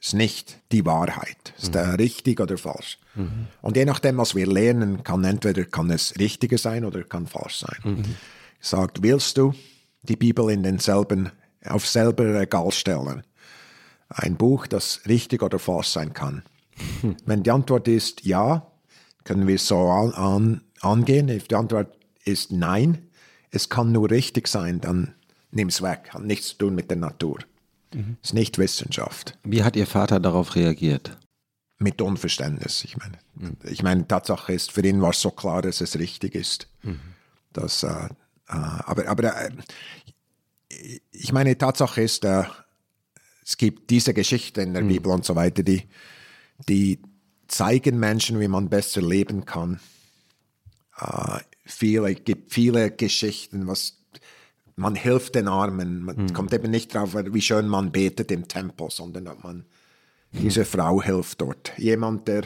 Es 0.00 0.08
ist 0.08 0.14
nicht 0.14 0.58
die 0.70 0.84
Wahrheit. 0.84 1.54
Es 1.56 1.64
ist 1.64 1.74
äh, 1.74 1.80
richtig 1.80 2.40
oder 2.40 2.58
falsch. 2.58 2.98
Und 3.62 3.76
je 3.76 3.84
nachdem, 3.84 4.18
was 4.18 4.34
wir 4.34 4.46
lernen, 4.46 5.02
kann 5.02 5.24
entweder 5.24 5.64
kann 5.64 5.90
es 5.90 6.18
richtige 6.18 6.58
sein 6.58 6.84
oder 6.84 7.02
kann 7.02 7.26
falsch 7.26 7.60
sein. 7.60 8.04
Sagt, 8.60 9.02
willst 9.02 9.38
du 9.38 9.54
die 10.02 10.16
Bibel 10.16 10.50
in 10.50 10.62
denselben, 10.62 11.30
auf 11.64 11.86
selber 11.86 12.40
Regal 12.40 12.70
stellen? 12.70 13.22
Ein 14.08 14.36
Buch, 14.36 14.66
das 14.66 15.00
richtig 15.08 15.42
oder 15.42 15.58
falsch 15.58 15.88
sein 15.88 16.12
kann. 16.12 16.42
Wenn 17.24 17.42
die 17.42 17.50
Antwort 17.50 17.88
ist 17.88 18.24
ja, 18.24 18.70
können 19.24 19.46
wir 19.46 19.56
es 19.56 19.66
so 19.66 19.78
an, 19.88 20.12
an, 20.12 20.60
angehen. 20.80 21.28
If 21.28 21.48
die 21.48 21.54
Antwort 21.54 21.96
ist 22.24 22.52
nein, 22.52 23.08
es 23.54 23.68
kann 23.68 23.92
nur 23.92 24.10
richtig 24.10 24.48
sein, 24.48 24.80
dann 24.80 25.14
nimm 25.52 25.68
es 25.68 25.80
weg. 25.80 26.10
Hat 26.10 26.22
nichts 26.22 26.48
zu 26.48 26.58
tun 26.58 26.74
mit 26.74 26.90
der 26.90 26.96
Natur. 26.96 27.38
Es 28.22 28.30
ist 28.30 28.34
nicht 28.34 28.58
Wissenschaft. 28.58 29.38
Wie 29.44 29.62
hat 29.62 29.76
Ihr 29.76 29.86
Vater 29.86 30.18
darauf 30.18 30.56
reagiert? 30.56 31.16
Mit 31.78 32.02
Unverständnis. 32.02 32.82
Ich 32.82 32.96
meine, 32.96 33.18
ich 33.64 33.82
meine, 33.82 34.08
Tatsache 34.08 34.52
ist, 34.52 34.72
für 34.72 34.84
ihn 34.84 35.00
war 35.00 35.10
es 35.10 35.20
so 35.20 35.30
klar, 35.30 35.62
dass 35.62 35.80
es 35.80 35.96
richtig 35.98 36.34
ist. 36.34 36.68
Dass, 37.52 37.84
äh, 37.84 37.88
äh, 37.88 38.08
aber 38.48 39.06
aber 39.06 39.46
äh, 39.46 39.50
ich 41.12 41.32
meine, 41.32 41.56
Tatsache 41.56 42.02
ist, 42.02 42.24
äh, 42.24 42.44
es 43.44 43.56
gibt 43.56 43.90
diese 43.90 44.12
Geschichte 44.12 44.62
in 44.62 44.74
der 44.74 44.82
Bibel 44.82 45.12
und 45.12 45.24
so 45.24 45.36
weiter, 45.36 45.62
die, 45.62 45.82
die 46.68 46.98
zeigen 47.46 48.00
Menschen, 48.00 48.40
wie 48.40 48.48
man 48.48 48.68
besser 48.68 49.02
leben 49.02 49.44
kann. 49.44 49.78
Viele, 51.64 52.14
gibt 52.14 52.52
viele 52.52 52.90
Geschichten, 52.90 53.66
was 53.66 53.98
man 54.76 54.94
hilft 54.96 55.34
den 55.36 55.48
Armen. 55.48 56.02
Man 56.04 56.32
kommt 56.34 56.52
eben 56.52 56.70
nicht 56.70 56.94
drauf, 56.94 57.14
wie 57.14 57.40
schön 57.40 57.68
man 57.68 57.92
betet 57.92 58.30
im 58.32 58.48
Tempel, 58.48 58.88
sondern 58.90 59.28
ob 59.28 59.44
man 59.44 59.64
diese 60.32 60.64
Frau 60.64 61.00
hilft 61.00 61.40
dort. 61.40 61.72
Jemand, 61.78 62.26
der 62.26 62.42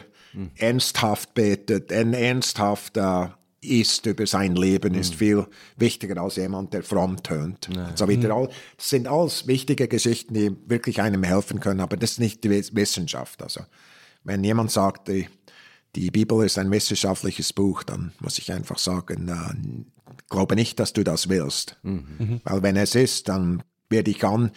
ernsthaft 0.57 1.33
betet, 1.35 1.91
ernsthaft 1.91 2.97
äh, 2.99 3.29
ist 3.61 4.05
über 4.07 4.27
sein 4.27 4.55
Leben, 4.57 4.95
ist 4.95 5.15
viel 5.15 5.47
wichtiger 5.79 6.21
als 6.21 6.37
jemand, 6.37 6.75
der 6.75 6.83
fromm 6.83 7.21
tönt. 7.23 7.69
Und 7.71 7.99
So 7.99 8.07
weiter. 8.09 8.31
All, 8.35 8.49
das 8.77 8.91
sind 8.91 9.09
alles 9.09 9.47
wichtige 9.47 9.89
Geschichten, 9.89 10.35
die 10.35 10.55
wirklich 10.67 11.01
einem 11.01 11.23
helfen 11.25 11.61
können, 11.61 11.81
aber 11.81 11.97
das 11.97 12.13
ist 12.13 12.21
nicht 12.21 12.45
die 12.45 12.51
Wiss- 12.51 12.75
Wissenschaft. 12.75 13.43
Also, 13.43 13.63
wenn 14.23 14.45
jemand 14.45 14.71
sagt, 14.71 15.09
die, 15.09 15.27
die 16.01 16.11
Bibel 16.11 16.45
ist 16.45 16.59
ein 16.59 16.71
wissenschaftliches 16.71 17.53
Buch, 17.53 17.83
dann 17.83 18.13
muss 18.21 18.39
ich 18.39 18.53
einfach 18.53 18.79
sagen, 18.79 19.29
äh, 19.29 20.15
glaube 20.31 20.55
nicht, 20.55 20.79
dass 20.81 20.93
du 20.93 21.05
das 21.05 21.29
willst. 21.29 21.79
Weil 22.45 22.63
wenn 22.63 22.77
es 22.77 22.95
ist, 22.95 23.29
dann 23.29 23.63
werde 23.89 24.11
ich 24.11 24.25
an. 24.25 24.51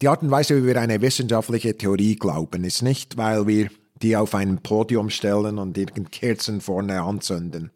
Die 0.00 0.08
Art 0.08 0.22
und 0.22 0.30
Weise, 0.30 0.56
wie 0.62 0.66
wir 0.66 0.80
eine 0.80 1.00
wissenschaftliche 1.00 1.76
Theorie 1.76 2.16
glauben, 2.16 2.64
ist 2.64 2.82
nicht, 2.82 3.16
weil 3.16 3.46
wir 3.46 3.70
die 4.02 4.16
auf 4.16 4.34
ein 4.34 4.58
Podium 4.58 5.10
stellen 5.10 5.58
und 5.58 5.76
die 5.76 5.86
Kerzen 5.86 6.60
vorne 6.60 7.00
anzünden. 7.02 7.70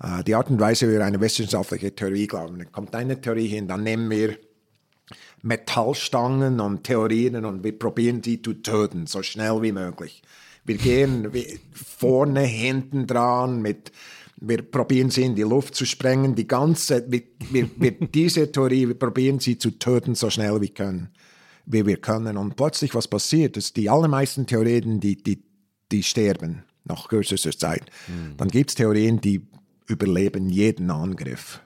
Äh, 0.00 0.22
Die 0.24 0.34
Art 0.34 0.50
und 0.50 0.60
Weise, 0.60 0.88
wie 0.88 0.92
wir 0.92 1.04
eine 1.04 1.20
wissenschaftliche 1.20 1.94
Theorie 1.94 2.26
glauben, 2.26 2.58
dann 2.58 2.72
kommt 2.72 2.94
eine 2.94 3.20
Theorie 3.20 3.48
hin, 3.48 3.66
dann 3.66 3.82
nehmen 3.82 4.10
wir 4.10 4.36
Metallstangen 5.42 6.60
und 6.60 6.84
Theorien 6.84 7.44
und 7.44 7.62
wir 7.62 7.78
probieren 7.78 8.20
die 8.20 8.42
zu 8.42 8.54
töten, 8.54 9.06
so 9.06 9.22
schnell 9.22 9.62
wie 9.62 9.72
möglich. 9.72 10.22
Wir 10.66 10.76
gehen 10.76 11.30
vorne, 11.72 12.42
hinten 12.42 13.06
dran 13.06 13.62
mit 13.62 13.92
wir 14.38 14.62
probieren 14.62 15.10
sie 15.10 15.22
in 15.22 15.34
die 15.34 15.42
Luft 15.42 15.74
zu 15.74 15.86
sprengen. 15.86 16.34
Die 16.34 16.46
ganze, 16.46 17.10
wir, 17.10 17.22
wir, 17.50 17.70
wir, 17.76 17.92
diese 17.92 18.50
Theorie, 18.52 18.86
wir 18.88 18.98
probieren 18.98 19.38
sie 19.38 19.58
zu 19.58 19.70
töten, 19.70 20.14
so 20.14 20.28
schnell 20.30 20.60
wie 20.60 20.68
können, 20.68 21.08
wie 21.64 21.86
wir 21.86 21.96
können. 21.96 22.36
Und 22.36 22.56
plötzlich, 22.56 22.94
was 22.94 23.08
passiert, 23.08 23.56
ist, 23.56 23.76
die 23.76 23.88
allermeisten 23.88 24.46
Theorien, 24.46 25.00
die, 25.00 25.16
die, 25.16 25.42
die 25.90 26.02
sterben 26.02 26.64
nach 26.84 27.08
kürzester 27.08 27.56
Zeit. 27.56 27.90
Mhm. 28.08 28.36
Dann 28.36 28.48
gibt 28.48 28.70
es 28.70 28.76
Theorien, 28.76 29.20
die 29.20 29.46
überleben 29.86 30.50
jeden 30.50 30.90
Angriff. 30.90 31.60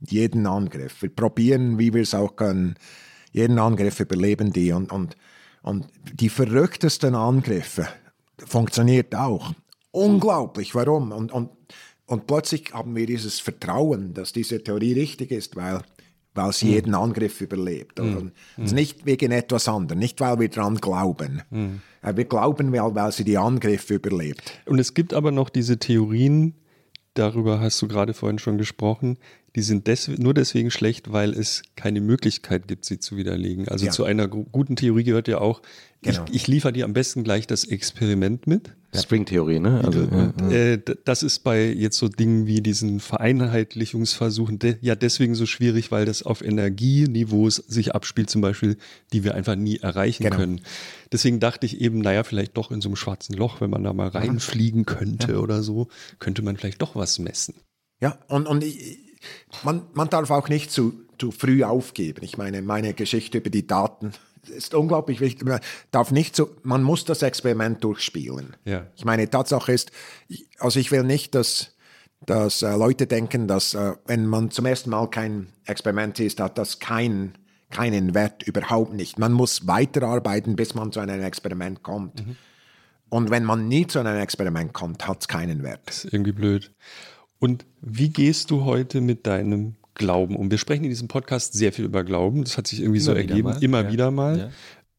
Jeden 0.00 0.46
Angriff. 0.46 1.02
Wir 1.02 1.10
probieren, 1.10 1.78
wie 1.78 1.94
wir 1.94 2.02
es 2.02 2.14
auch 2.14 2.34
können. 2.34 2.74
Jeden 3.32 3.58
Angriff 3.58 4.00
überleben 4.00 4.52
die. 4.52 4.72
Und, 4.72 4.90
und, 4.90 5.16
und 5.62 5.86
die 6.12 6.28
verrücktesten 6.28 7.14
Angriffe 7.14 7.86
funktioniert 8.46 9.14
auch. 9.14 9.52
Unglaublich. 9.92 10.74
Warum? 10.74 11.12
Und, 11.12 11.32
und, 11.32 11.50
und 12.06 12.26
plötzlich 12.26 12.72
haben 12.72 12.94
wir 12.94 13.06
dieses 13.06 13.40
Vertrauen, 13.40 14.14
dass 14.14 14.32
diese 14.32 14.62
Theorie 14.62 14.92
richtig 14.92 15.30
ist, 15.30 15.56
weil 15.56 15.82
weil 16.34 16.52
sie 16.52 16.66
mhm. 16.66 16.72
jeden 16.72 16.94
Angriff 16.94 17.40
überlebt. 17.40 17.98
Mhm. 17.98 18.32
Also 18.56 18.74
nicht 18.74 19.04
wegen 19.06 19.32
etwas 19.32 19.68
anderem, 19.68 19.98
nicht 19.98 20.20
weil 20.20 20.38
wir 20.38 20.48
daran 20.48 20.76
glauben. 20.76 21.42
Mhm. 21.50 21.80
Wir 22.02 22.24
glauben, 22.24 22.72
weil, 22.72 22.94
weil 22.94 23.12
sie 23.12 23.24
die 23.24 23.38
Angriffe 23.38 23.94
überlebt. 23.94 24.60
Und 24.66 24.78
es 24.78 24.94
gibt 24.94 25.12
aber 25.12 25.32
noch 25.32 25.50
diese 25.50 25.78
Theorien, 25.78 26.54
darüber 27.14 27.60
hast 27.60 27.80
du 27.82 27.88
gerade 27.88 28.14
vorhin 28.14 28.38
schon 28.38 28.58
gesprochen, 28.58 29.18
die 29.56 29.62
sind 29.62 29.86
des 29.86 30.08
nur 30.08 30.34
deswegen 30.34 30.70
schlecht, 30.70 31.12
weil 31.12 31.32
es 31.32 31.62
keine 31.76 32.00
Möglichkeit 32.00 32.68
gibt, 32.68 32.84
sie 32.84 32.98
zu 32.98 33.16
widerlegen. 33.16 33.68
Also 33.68 33.86
ja. 33.86 33.92
zu 33.92 34.04
einer 34.04 34.28
guten 34.28 34.76
Theorie 34.76 35.04
gehört 35.04 35.28
ja 35.28 35.38
auch, 35.38 35.62
genau. 36.02 36.24
ich, 36.28 36.34
ich 36.34 36.46
liefere 36.46 36.72
dir 36.72 36.84
am 36.84 36.92
besten 36.92 37.24
gleich 37.24 37.46
das 37.46 37.64
Experiment 37.64 38.46
mit. 38.46 38.72
String-Theorie, 38.92 39.60
ne? 39.60 39.82
Also, 39.84 40.08
äh, 40.50 40.72
ja. 40.72 40.94
das 41.04 41.22
ist 41.22 41.40
bei 41.40 41.70
jetzt 41.70 41.96
so 41.96 42.08
Dingen 42.08 42.48
wie 42.48 42.60
diesen 42.60 42.98
Vereinheitlichungsversuchen 42.98 44.58
de 44.58 44.76
ja 44.80 44.96
deswegen 44.96 45.36
so 45.36 45.46
schwierig, 45.46 45.92
weil 45.92 46.06
das 46.06 46.24
auf 46.24 46.42
Energieniveaus 46.42 47.56
sich 47.56 47.94
abspielt, 47.94 48.30
zum 48.30 48.40
Beispiel, 48.40 48.76
die 49.12 49.22
wir 49.22 49.36
einfach 49.36 49.54
nie 49.54 49.76
erreichen 49.76 50.24
genau. 50.24 50.36
können. 50.36 50.60
Deswegen 51.12 51.38
dachte 51.38 51.66
ich 51.66 51.80
eben, 51.80 52.00
naja, 52.00 52.24
vielleicht 52.24 52.56
doch 52.56 52.72
in 52.72 52.80
so 52.80 52.88
einem 52.88 52.96
schwarzen 52.96 53.36
Loch, 53.36 53.60
wenn 53.60 53.70
man 53.70 53.84
da 53.84 53.92
mal 53.92 54.08
reinfliegen 54.08 54.86
könnte 54.86 55.32
ja. 55.32 55.38
oder 55.38 55.62
so, 55.62 55.86
könnte 56.18 56.42
man 56.42 56.56
vielleicht 56.56 56.82
doch 56.82 56.96
was 56.96 57.20
messen. 57.20 57.54
Ja, 58.00 58.18
und, 58.28 58.48
und 58.48 58.64
ich, 58.64 59.09
man, 59.62 59.82
man 59.92 60.08
darf 60.08 60.30
auch 60.30 60.48
nicht 60.48 60.70
zu, 60.70 60.94
zu 61.18 61.30
früh 61.30 61.64
aufgeben. 61.64 62.20
Ich 62.22 62.38
meine, 62.38 62.62
meine 62.62 62.94
Geschichte 62.94 63.38
über 63.38 63.50
die 63.50 63.66
Daten 63.66 64.12
ist 64.48 64.74
unglaublich 64.74 65.20
wichtig. 65.20 65.46
Man 65.46 65.60
darf 65.90 66.10
nicht 66.10 66.34
so, 66.34 66.50
man 66.62 66.82
muss 66.82 67.04
das 67.04 67.22
Experiment 67.22 67.84
durchspielen. 67.84 68.56
Ja. 68.64 68.86
Ich 68.96 69.04
meine, 69.04 69.28
Tatsache 69.28 69.72
ist, 69.72 69.92
also 70.58 70.80
ich 70.80 70.90
will 70.90 71.04
nicht, 71.04 71.34
dass, 71.34 71.76
dass 72.24 72.62
äh, 72.62 72.74
Leute 72.74 73.06
denken, 73.06 73.48
dass 73.48 73.74
äh, 73.74 73.92
wenn 74.06 74.26
man 74.26 74.50
zum 74.50 74.66
ersten 74.66 74.90
Mal 74.90 75.08
kein 75.08 75.48
Experiment 75.66 76.18
ist, 76.20 76.40
hat 76.40 76.58
das 76.58 76.78
keinen 76.78 77.36
keinen 77.70 78.14
Wert 78.14 78.42
überhaupt 78.42 78.92
nicht. 78.94 79.18
Man 79.18 79.32
muss 79.32 79.66
weiterarbeiten, 79.66 80.56
bis 80.56 80.74
man 80.74 80.92
zu 80.92 81.00
einem 81.00 81.22
Experiment 81.22 81.82
kommt. 81.82 82.26
Mhm. 82.26 82.36
Und 83.08 83.30
wenn 83.30 83.44
man 83.44 83.68
nie 83.68 83.86
zu 83.86 83.98
einem 83.98 84.16
Experiment 84.16 84.72
kommt, 84.72 85.06
hat 85.08 85.20
es 85.22 85.28
keinen 85.28 85.62
Wert. 85.62 85.80
Das 85.86 86.04
ist 86.04 86.12
irgendwie 86.12 86.32
blöd. 86.32 86.72
Und 87.40 87.66
wie 87.80 88.10
gehst 88.10 88.50
du 88.50 88.64
heute 88.64 89.00
mit 89.00 89.26
deinem 89.26 89.74
Glauben 89.94 90.36
um? 90.36 90.50
Wir 90.50 90.58
sprechen 90.58 90.84
in 90.84 90.90
diesem 90.90 91.08
Podcast 91.08 91.54
sehr 91.54 91.72
viel 91.72 91.86
über 91.86 92.04
Glauben. 92.04 92.44
Das 92.44 92.56
hat 92.56 92.68
sich 92.68 92.80
irgendwie 92.80 92.98
immer 92.98 93.04
so 93.04 93.14
ergeben, 93.14 93.48
mal. 93.48 93.62
immer 93.62 93.82
ja. 93.84 93.92
wieder 93.92 94.10
mal. 94.10 94.38
Ja. 94.38 94.50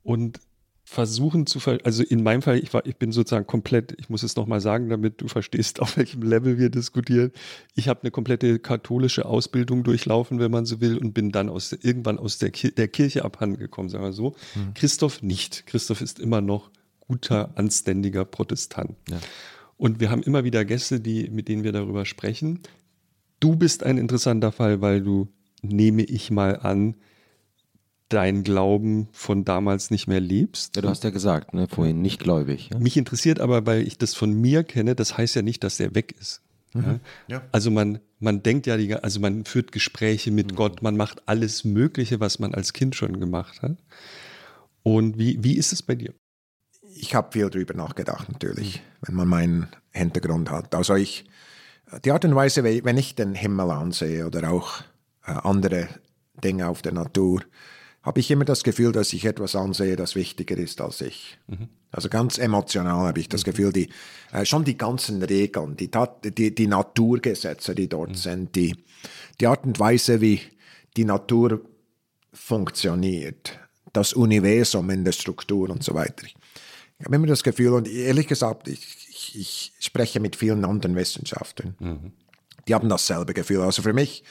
Und 0.04 0.40
versuchen 0.84 1.46
zu, 1.46 1.62
ver 1.62 1.78
also 1.86 2.04
in 2.04 2.22
meinem 2.22 2.42
Fall, 2.42 2.58
ich, 2.58 2.74
war, 2.74 2.86
ich 2.86 2.98
bin 2.98 3.14
sozusagen 3.14 3.48
komplett, 3.48 3.96
ich 3.98 4.10
muss 4.10 4.24
es 4.24 4.36
nochmal 4.36 4.60
sagen, 4.60 4.90
damit 4.90 5.22
du 5.22 5.28
verstehst, 5.30 5.80
auf 5.82 5.96
welchem 5.96 6.24
Level 6.24 6.58
wir 6.58 6.70
diskutieren. 6.70 7.32
Ich 7.76 7.88
habe 7.88 8.02
eine 8.02 8.12
komplette 8.12 8.60
katholische 8.60 9.26
Ausbildung 9.26 9.84
durchlaufen, 9.84 10.40
wenn 10.40 10.52
man 10.52 10.66
so 10.66 10.82
will, 10.82 10.98
und 10.98 11.14
bin 11.14 11.32
dann 11.32 11.48
aus, 11.48 11.72
irgendwann 11.72 12.18
aus 12.18 12.40
der, 12.40 12.50
Kir 12.50 12.72
der 12.72 12.88
Kirche 12.88 13.24
abhandengekommen, 13.24 13.90
sagen 13.90 14.04
wir 14.04 14.14
so. 14.14 14.36
Mhm. 14.56 14.74
Christoph 14.74 15.22
nicht. 15.22 15.66
Christoph 15.68 16.02
ist 16.02 16.20
immer 16.20 16.42
noch 16.42 16.72
guter, 17.00 17.52
anständiger 17.56 18.26
Protestant. 18.26 18.96
Ja. 19.10 19.20
Und 19.82 20.00
wir 20.00 20.12
haben 20.12 20.22
immer 20.22 20.44
wieder 20.44 20.64
Gäste, 20.64 21.00
die, 21.00 21.28
mit 21.32 21.48
denen 21.48 21.64
wir 21.64 21.72
darüber 21.72 22.06
sprechen. 22.06 22.60
Du 23.40 23.56
bist 23.56 23.82
ein 23.82 23.98
interessanter 23.98 24.52
Fall, 24.52 24.80
weil 24.80 25.02
du, 25.02 25.28
nehme 25.64 26.04
ich 26.04 26.30
mal 26.30 26.60
an, 26.60 26.94
dein 28.08 28.44
Glauben 28.44 29.08
von 29.12 29.44
damals 29.44 29.90
nicht 29.90 30.06
mehr 30.06 30.20
lebst. 30.20 30.76
Ja, 30.76 30.84
du 30.84 30.90
hast 30.90 31.04
ja 31.04 31.10
gesagt, 31.10 31.56
ne, 31.56 31.68
vorhin 31.68 32.00
nicht 32.00 32.20
gläubig. 32.20 32.70
Ja? 32.72 32.78
Mich 32.78 32.96
interessiert 32.96 33.40
aber, 33.40 33.66
weil 33.66 33.82
ich 33.88 33.98
das 33.98 34.14
von 34.14 34.32
mir 34.32 34.64
kenne, 34.64 34.94
das 34.94 35.18
heißt 35.18 35.36
ja 35.36 35.42
nicht, 35.42 35.64
dass 35.64 35.78
der 35.78 35.96
weg 35.96 36.14
ist. 36.20 36.44
Mhm. 36.74 37.00
Ja? 37.28 37.42
Also 37.52 37.72
man, 37.72 38.02
man 38.20 38.44
denkt 38.44 38.68
ja, 38.68 38.78
die, 38.78 38.94
also 38.94 39.20
man 39.20 39.46
führt 39.46 39.72
Gespräche 39.72 40.30
mit 40.30 40.52
mhm. 40.52 40.58
Gott, 40.58 40.84
man 40.84 40.96
macht 40.96 41.28
alles 41.28 41.64
Mögliche, 41.64 42.20
was 42.20 42.38
man 42.38 42.54
als 42.54 42.74
Kind 42.74 42.96
schon 42.96 43.20
gemacht 43.20 43.64
hat. 43.64 43.78
Und 44.84 45.18
wie, 45.18 45.44
wie 45.44 45.58
ist 45.58 45.74
es 45.74 45.82
bei 45.82 45.96
dir? 45.96 46.14
Ich 47.02 47.16
habe 47.16 47.32
viel 47.32 47.50
darüber 47.50 47.74
nachgedacht, 47.74 48.32
natürlich, 48.32 48.82
wenn 49.02 49.16
man 49.16 49.28
meinen 49.28 49.68
Hintergrund 49.92 50.52
hat. 50.52 50.76
Also 50.76 50.96
ich, 50.96 51.26
die 52.06 52.12
Art 52.12 52.24
und 52.26 52.36
Weise, 52.36 52.64
wenn 52.64 52.98
ich 52.98 53.16
den 53.16 53.34
Himmel 53.34 53.72
ansehe 53.72 54.26
oder 54.28 54.52
auch 54.52 54.82
äh, 55.26 55.32
andere 55.32 55.90
Dinge 56.44 56.68
auf 56.68 56.84
der 56.84 56.94
Natur, 56.94 57.42
habe 58.04 58.20
ich 58.20 58.30
immer 58.30 58.46
das 58.46 58.64
Gefühl, 58.64 58.92
dass 58.92 59.14
ich 59.14 59.26
etwas 59.26 59.56
ansehe, 59.56 59.96
das 59.96 60.16
wichtiger 60.16 60.58
ist 60.58 60.80
als 60.80 61.02
ich. 61.02 61.40
Mhm. 61.48 61.70
Also 61.92 62.08
ganz 62.08 62.38
emotional 62.38 63.08
habe 63.08 63.20
ich 63.20 63.30
das 63.30 63.42
mhm. 63.42 63.52
Gefühl, 63.52 63.74
die, 63.74 63.90
äh, 64.32 64.46
schon 64.46 64.64
die 64.64 64.78
ganzen 64.78 65.24
Regeln, 65.24 65.76
die, 65.76 65.90
die, 66.24 66.54
die 66.54 66.68
Naturgesetze, 66.68 67.74
die 67.74 67.90
dort 67.90 68.12
mhm. 68.12 68.16
sind, 68.16 68.56
die, 68.56 68.76
die 69.40 69.48
Art 69.48 69.66
und 69.66 69.80
Weise, 69.80 70.22
wie 70.22 70.40
die 70.98 71.06
Natur 71.06 71.62
funktioniert, 72.32 73.60
das 73.92 74.14
Universum 74.14 74.90
in 74.92 75.04
der 75.04 75.12
Struktur 75.14 75.70
und 75.70 75.84
so 75.84 75.96
weiter. 75.96 76.28
Ich 77.02 77.06
habe 77.06 77.16
immer 77.16 77.26
das 77.26 77.42
Gefühl, 77.42 77.74
und 77.74 77.88
ehrlich 77.88 78.28
gesagt, 78.28 78.68
ich, 78.68 79.08
ich, 79.10 79.40
ich 79.40 79.74
spreche 79.80 80.20
mit 80.20 80.36
vielen 80.36 80.64
anderen 80.64 80.96
Wissenschaftlern, 80.96 81.76
mhm. 81.80 82.12
die 82.68 82.76
haben 82.76 82.90
dasselbe 82.90 83.34
Gefühl. 83.34 83.62
Also 83.62 83.82
für 83.82 83.94
mich, 83.94 84.24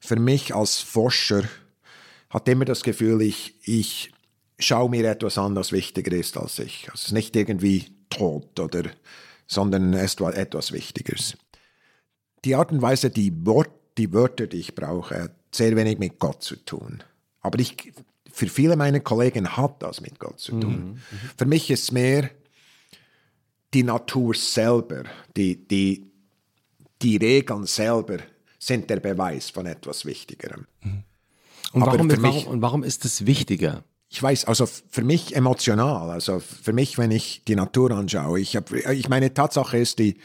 für 0.00 0.14
mich 0.14 0.54
als 0.54 0.78
Forscher 0.78 1.42
hat 2.30 2.48
immer 2.48 2.64
das 2.66 2.84
Gefühl, 2.84 3.20
ich, 3.20 3.56
ich 3.64 4.12
schaue 4.60 4.90
mir 4.90 5.10
etwas 5.10 5.38
an, 5.38 5.56
das 5.56 5.72
wichtiger 5.72 6.12
ist 6.12 6.36
als 6.36 6.60
ich. 6.60 6.84
Also 6.84 7.00
es 7.00 7.06
ist 7.06 7.12
nicht 7.12 7.34
irgendwie 7.34 7.86
tot 8.10 8.60
oder, 8.60 8.84
sondern 9.48 9.92
etwas 9.92 10.70
Wichtigeres. 10.70 11.36
Die 12.44 12.54
Art 12.54 12.70
und 12.70 12.80
Weise, 12.80 13.10
die, 13.10 13.32
Wort, 13.44 13.72
die 13.98 14.12
Wörter, 14.12 14.46
die 14.46 14.58
ich 14.58 14.76
brauche, 14.76 15.20
hat 15.20 15.32
sehr 15.52 15.74
wenig 15.74 15.98
mit 15.98 16.20
Gott 16.20 16.44
zu 16.44 16.54
tun. 16.54 17.02
Aber 17.40 17.58
ich 17.58 17.92
für 18.34 18.48
viele 18.48 18.74
meiner 18.74 18.98
Kollegen 18.98 19.56
hat 19.56 19.80
das 19.80 20.00
mit 20.00 20.18
Gott 20.18 20.40
zu 20.40 20.58
tun. 20.58 20.76
Mhm. 20.76 20.90
mhm. 20.90 21.00
Für 21.38 21.46
mich 21.46 21.70
ist 21.70 21.84
es 21.84 21.92
mehr 21.92 22.30
die 23.72 23.84
Natur 23.84 24.34
selber, 24.34 25.04
die, 25.36 25.56
die, 25.68 26.10
die 27.00 27.16
Regeln 27.16 27.66
selber 27.66 28.18
sind 28.58 28.90
der 28.90 28.98
Beweis 28.98 29.50
von 29.50 29.66
etwas 29.66 30.04
Wichtigerem. 30.04 30.66
Mhm. 30.82 31.04
Und, 31.72 31.86
warum, 31.86 32.06
mich, 32.08 32.22
warum, 32.22 32.46
und 32.46 32.62
warum 32.62 32.82
ist 32.82 33.04
es 33.04 33.24
wichtiger? 33.24 33.84
Ich 34.08 34.22
weiß, 34.22 34.46
also 34.46 34.66
für 34.66 35.02
mich 35.02 35.34
emotional, 35.34 36.10
also 36.10 36.40
für 36.40 36.72
mich, 36.72 36.98
wenn 36.98 37.10
ich 37.10 37.42
die 37.46 37.56
Natur 37.56 37.92
anschaue, 37.92 38.40
ich, 38.40 38.56
hab, 38.56 38.72
ich 38.72 39.08
meine, 39.08 39.32
Tatsache 39.32 39.78
ist, 39.78 39.98
die, 39.98 40.18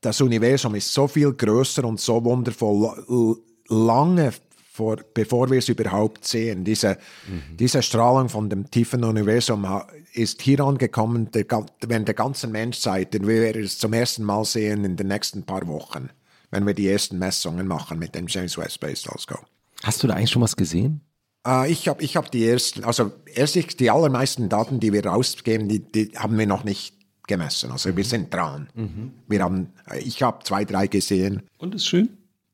das 0.00 0.20
Universum 0.20 0.76
ist 0.76 0.92
so 0.92 1.08
viel 1.08 1.32
größer 1.32 1.84
und 1.84 2.00
so 2.00 2.24
wundervoll 2.24 3.36
lange 3.68 4.32
vor, 4.80 4.96
bevor 5.12 5.50
wir 5.50 5.58
es 5.58 5.68
überhaupt 5.68 6.24
sehen. 6.24 6.64
Diese, 6.64 6.96
mhm. 7.28 7.58
diese 7.58 7.82
Strahlung 7.82 8.30
von 8.30 8.48
dem 8.48 8.70
tiefen 8.70 9.04
Universum 9.04 9.66
ist 10.14 10.40
hier 10.40 10.60
angekommen 10.60 11.30
der, 11.32 11.44
während 11.86 12.08
der 12.08 12.14
ganzen 12.14 12.50
Menschzeit. 12.50 13.14
Und 13.14 13.28
wir 13.28 13.42
werden 13.42 13.62
es 13.62 13.78
zum 13.78 13.92
ersten 13.92 14.24
Mal 14.24 14.42
sehen 14.46 14.86
in 14.86 14.96
den 14.96 15.08
nächsten 15.08 15.42
paar 15.42 15.66
Wochen, 15.66 16.08
wenn 16.50 16.66
wir 16.66 16.72
die 16.72 16.88
ersten 16.88 17.18
Messungen 17.18 17.66
machen 17.66 17.98
mit 17.98 18.14
dem 18.14 18.26
James 18.26 18.56
Webb 18.56 18.72
Space 18.72 19.02
Telescope. 19.02 19.44
Hast 19.82 20.02
du 20.02 20.06
da 20.06 20.14
eigentlich 20.14 20.30
schon 20.30 20.40
was 20.40 20.56
gesehen? 20.56 21.02
Äh, 21.46 21.70
ich 21.70 21.88
habe 21.88 22.02
ich 22.02 22.16
hab 22.16 22.30
die 22.30 22.46
ersten, 22.46 22.84
also 22.84 23.12
erstlich 23.26 23.76
die 23.76 23.90
allermeisten 23.90 24.48
Daten, 24.48 24.80
die 24.80 24.94
wir 24.94 25.04
rausgeben, 25.04 25.68
die, 25.68 25.80
die 25.80 26.12
haben 26.16 26.38
wir 26.38 26.46
noch 26.46 26.64
nicht 26.64 26.94
gemessen. 27.26 27.70
Also 27.70 27.94
wir 27.94 28.04
sind 28.04 28.32
dran. 28.32 28.70
Mhm. 28.74 29.12
Wir 29.28 29.42
haben, 29.42 29.74
ich 29.98 30.22
habe 30.22 30.42
zwei, 30.42 30.64
drei 30.64 30.86
gesehen. 30.86 31.42
Und 31.58 31.74
ist 31.74 31.86
schön? 31.86 32.08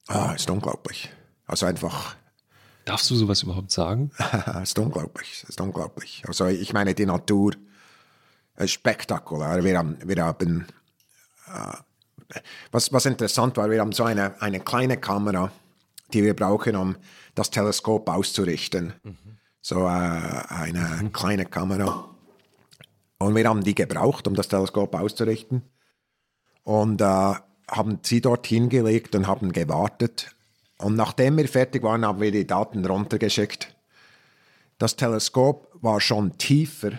Ah, 0.08 0.32
ist 0.34 0.50
unglaublich. 0.50 1.08
Also 1.46 1.66
einfach. 1.66 2.16
Darfst 2.84 3.10
du 3.10 3.16
sowas 3.16 3.42
überhaupt 3.42 3.70
sagen? 3.70 4.10
Es 4.62 4.70
ist 4.70 4.78
unglaublich, 4.78 5.42
es 5.42 5.50
ist 5.50 5.60
unglaublich. 5.60 6.22
Also 6.26 6.46
ich 6.46 6.72
meine, 6.72 6.94
die 6.94 7.06
Natur 7.06 7.52
ist 8.56 8.72
spektakulär. 8.72 9.64
Wir 9.64 9.78
haben, 9.78 9.98
wir 10.04 10.24
haben 10.24 10.66
äh, 11.48 11.76
was, 12.72 12.92
was 12.92 13.06
interessant 13.06 13.56
war, 13.56 13.70
wir 13.70 13.80
haben 13.80 13.92
so 13.92 14.04
eine, 14.04 14.40
eine 14.40 14.60
kleine 14.60 14.96
Kamera, 14.96 15.50
die 16.12 16.22
wir 16.22 16.34
brauchen, 16.34 16.76
um 16.76 16.96
das 17.34 17.50
Teleskop 17.50 18.08
auszurichten. 18.08 18.94
Mhm. 19.02 19.16
So 19.60 19.80
äh, 19.80 19.88
eine 19.88 21.00
mhm. 21.02 21.12
kleine 21.12 21.46
Kamera. 21.46 22.08
Und 23.18 23.34
wir 23.34 23.48
haben 23.48 23.64
die 23.64 23.74
gebraucht, 23.74 24.26
um 24.26 24.34
das 24.34 24.48
Teleskop 24.48 24.94
auszurichten. 24.94 25.62
Und 26.64 27.00
äh, 27.00 27.34
haben 27.68 27.98
sie 28.02 28.20
dort 28.20 28.46
hingelegt 28.46 29.14
und 29.14 29.26
haben 29.26 29.52
gewartet. 29.52 30.35
Und 30.78 30.94
nachdem 30.94 31.36
wir 31.36 31.48
fertig 31.48 31.82
waren, 31.82 32.04
haben 32.04 32.20
wir 32.20 32.30
die 32.30 32.46
Daten 32.46 32.84
runtergeschickt. 32.84 33.74
Das 34.78 34.96
Teleskop 34.96 35.68
war 35.80 36.00
schon 36.00 36.36
tiefer. 36.36 36.92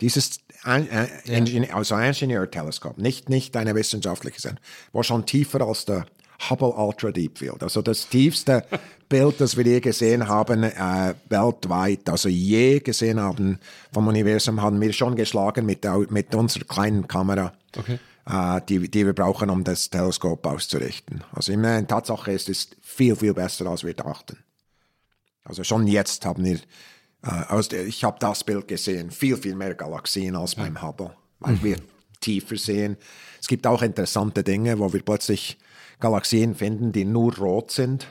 Dieses 0.00 0.40
äh, 0.66 1.06
Ingenieur, 1.24 1.76
also 1.76 1.96
Ingenieurteleskop, 1.96 2.98
nicht, 2.98 3.28
nicht 3.28 3.56
eine 3.56 3.74
wissenschaftliche 3.74 4.40
Sendung, 4.40 4.62
war 4.92 5.04
schon 5.04 5.24
tiefer 5.24 5.62
als 5.62 5.84
der 5.84 6.06
Hubble 6.50 6.72
Ultra 6.72 7.10
Deep 7.10 7.38
Field. 7.38 7.62
Also 7.62 7.82
das 7.82 8.08
tiefste 8.08 8.64
Bild, 9.08 9.40
das 9.40 9.56
wir 9.56 9.64
je 9.64 9.80
gesehen 9.80 10.26
haben, 10.28 10.64
äh, 10.64 11.14
weltweit, 11.28 12.08
also 12.08 12.28
je 12.28 12.80
gesehen 12.80 13.20
haben 13.20 13.58
vom 13.92 14.08
Universum, 14.08 14.60
haben 14.60 14.80
wir 14.80 14.92
schon 14.92 15.16
geschlagen 15.16 15.66
mit, 15.66 15.84
der, 15.84 15.98
mit 16.10 16.34
unserer 16.34 16.64
kleinen 16.64 17.06
Kamera. 17.06 17.52
Okay. 17.76 17.98
Äh, 18.24 18.60
die, 18.68 18.88
die 18.88 19.04
wir 19.04 19.14
brauchen, 19.14 19.50
um 19.50 19.64
das 19.64 19.90
Teleskop 19.90 20.46
auszurichten. 20.46 21.24
Also 21.32 21.52
in 21.52 21.62
Tatsache 21.88 22.30
ist 22.30 22.48
es 22.48 22.70
viel, 22.80 23.16
viel 23.16 23.34
besser, 23.34 23.66
als 23.66 23.82
wir 23.82 23.94
dachten. 23.94 24.38
Also 25.42 25.64
schon 25.64 25.88
jetzt 25.88 26.24
haben 26.24 26.44
wir, 26.44 26.58
äh, 27.24 27.62
der, 27.70 27.84
ich 27.84 28.04
habe 28.04 28.18
das 28.20 28.44
Bild 28.44 28.68
gesehen, 28.68 29.10
viel, 29.10 29.36
viel 29.36 29.56
mehr 29.56 29.74
Galaxien 29.74 30.36
als 30.36 30.54
beim 30.54 30.80
Hubble, 30.80 31.10
weil 31.40 31.54
mhm. 31.54 31.62
wir 31.64 31.76
tiefer 32.20 32.56
sehen. 32.56 32.96
Es 33.40 33.48
gibt 33.48 33.66
auch 33.66 33.82
interessante 33.82 34.44
Dinge, 34.44 34.78
wo 34.78 34.92
wir 34.92 35.02
plötzlich 35.02 35.58
Galaxien 35.98 36.54
finden, 36.54 36.92
die 36.92 37.04
nur 37.04 37.36
rot 37.38 37.72
sind. 37.72 38.06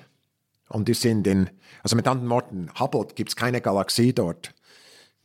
Und 0.68 0.90
die 0.90 0.94
sind 0.94 1.26
in, 1.26 1.50
also 1.84 1.96
mit 1.96 2.06
anderen 2.06 2.30
Worten, 2.30 2.70
Hubble 2.78 3.08
gibt 3.16 3.30
es 3.30 3.36
keine 3.38 3.62
Galaxie 3.62 4.12
dort. 4.12 4.54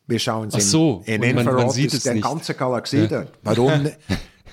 Wir 0.07 0.21
schauen 0.21 0.53
sie 0.53 0.61
so, 0.61 1.03
in, 1.07 1.25
in 1.25 1.31
Infrarot, 1.31 1.55
man, 1.55 1.67
man 1.67 1.71
sieht 1.71 1.93
ist 1.93 1.95
es 1.95 2.07
eine 2.07 2.21
ganze 2.21 2.55
Galaxie 2.55 2.99
ja. 2.99 3.07
dort. 3.07 3.33
Warum? 3.43 3.91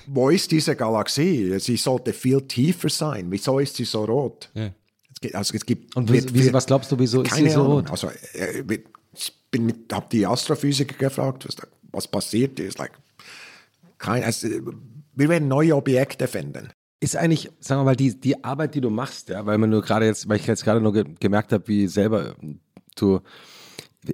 wo 0.06 0.30
ist 0.30 0.50
diese 0.50 0.76
Galaxie? 0.76 1.58
Sie 1.58 1.76
sollte 1.76 2.12
viel 2.12 2.42
tiefer 2.42 2.88
sein. 2.88 3.26
Wieso 3.30 3.58
ist 3.58 3.76
sie 3.76 3.84
so 3.84 4.04
rot? 4.04 4.50
Ja. 4.54 4.70
Es 5.12 5.20
gibt, 5.20 5.34
also 5.34 5.54
es 5.54 5.64
gibt, 5.64 5.96
Und 5.96 6.12
wie, 6.12 6.22
wie, 6.34 6.52
was 6.52 6.66
glaubst 6.66 6.90
du, 6.92 6.98
wieso 6.98 7.22
ist 7.22 7.34
sie 7.34 7.48
so 7.48 7.62
Ahnung. 7.62 7.72
rot? 7.72 7.90
Also, 7.90 8.08
äh, 8.34 8.78
ich 9.12 9.32
habe 9.92 10.06
die 10.10 10.26
Astrophysiker 10.26 10.96
gefragt, 10.96 11.46
was, 11.46 11.56
was 11.92 12.08
passiert 12.08 12.58
ist. 12.58 12.78
Like, 12.78 12.92
kein, 13.98 14.24
also, 14.24 14.48
wir 15.14 15.28
werden 15.28 15.48
neue 15.48 15.76
Objekte 15.76 16.26
finden. 16.26 16.70
Ist 17.00 17.16
eigentlich, 17.16 17.50
sagen 17.60 17.80
wir 17.80 17.84
mal, 17.84 17.96
die, 17.96 18.18
die 18.18 18.42
Arbeit, 18.42 18.74
die 18.74 18.80
du 18.80 18.90
machst, 18.90 19.28
ja, 19.28 19.44
weil 19.46 19.58
man 19.58 19.70
nur 19.70 19.82
gerade 19.82 20.06
jetzt, 20.06 20.28
weil 20.28 20.38
ich 20.38 20.46
jetzt 20.46 20.64
gerade 20.64 20.80
nur 20.80 20.92
ge 20.92 21.04
gemerkt 21.20 21.52
habe, 21.52 21.68
wie 21.68 21.86
selber 21.86 22.34
du 22.96 23.20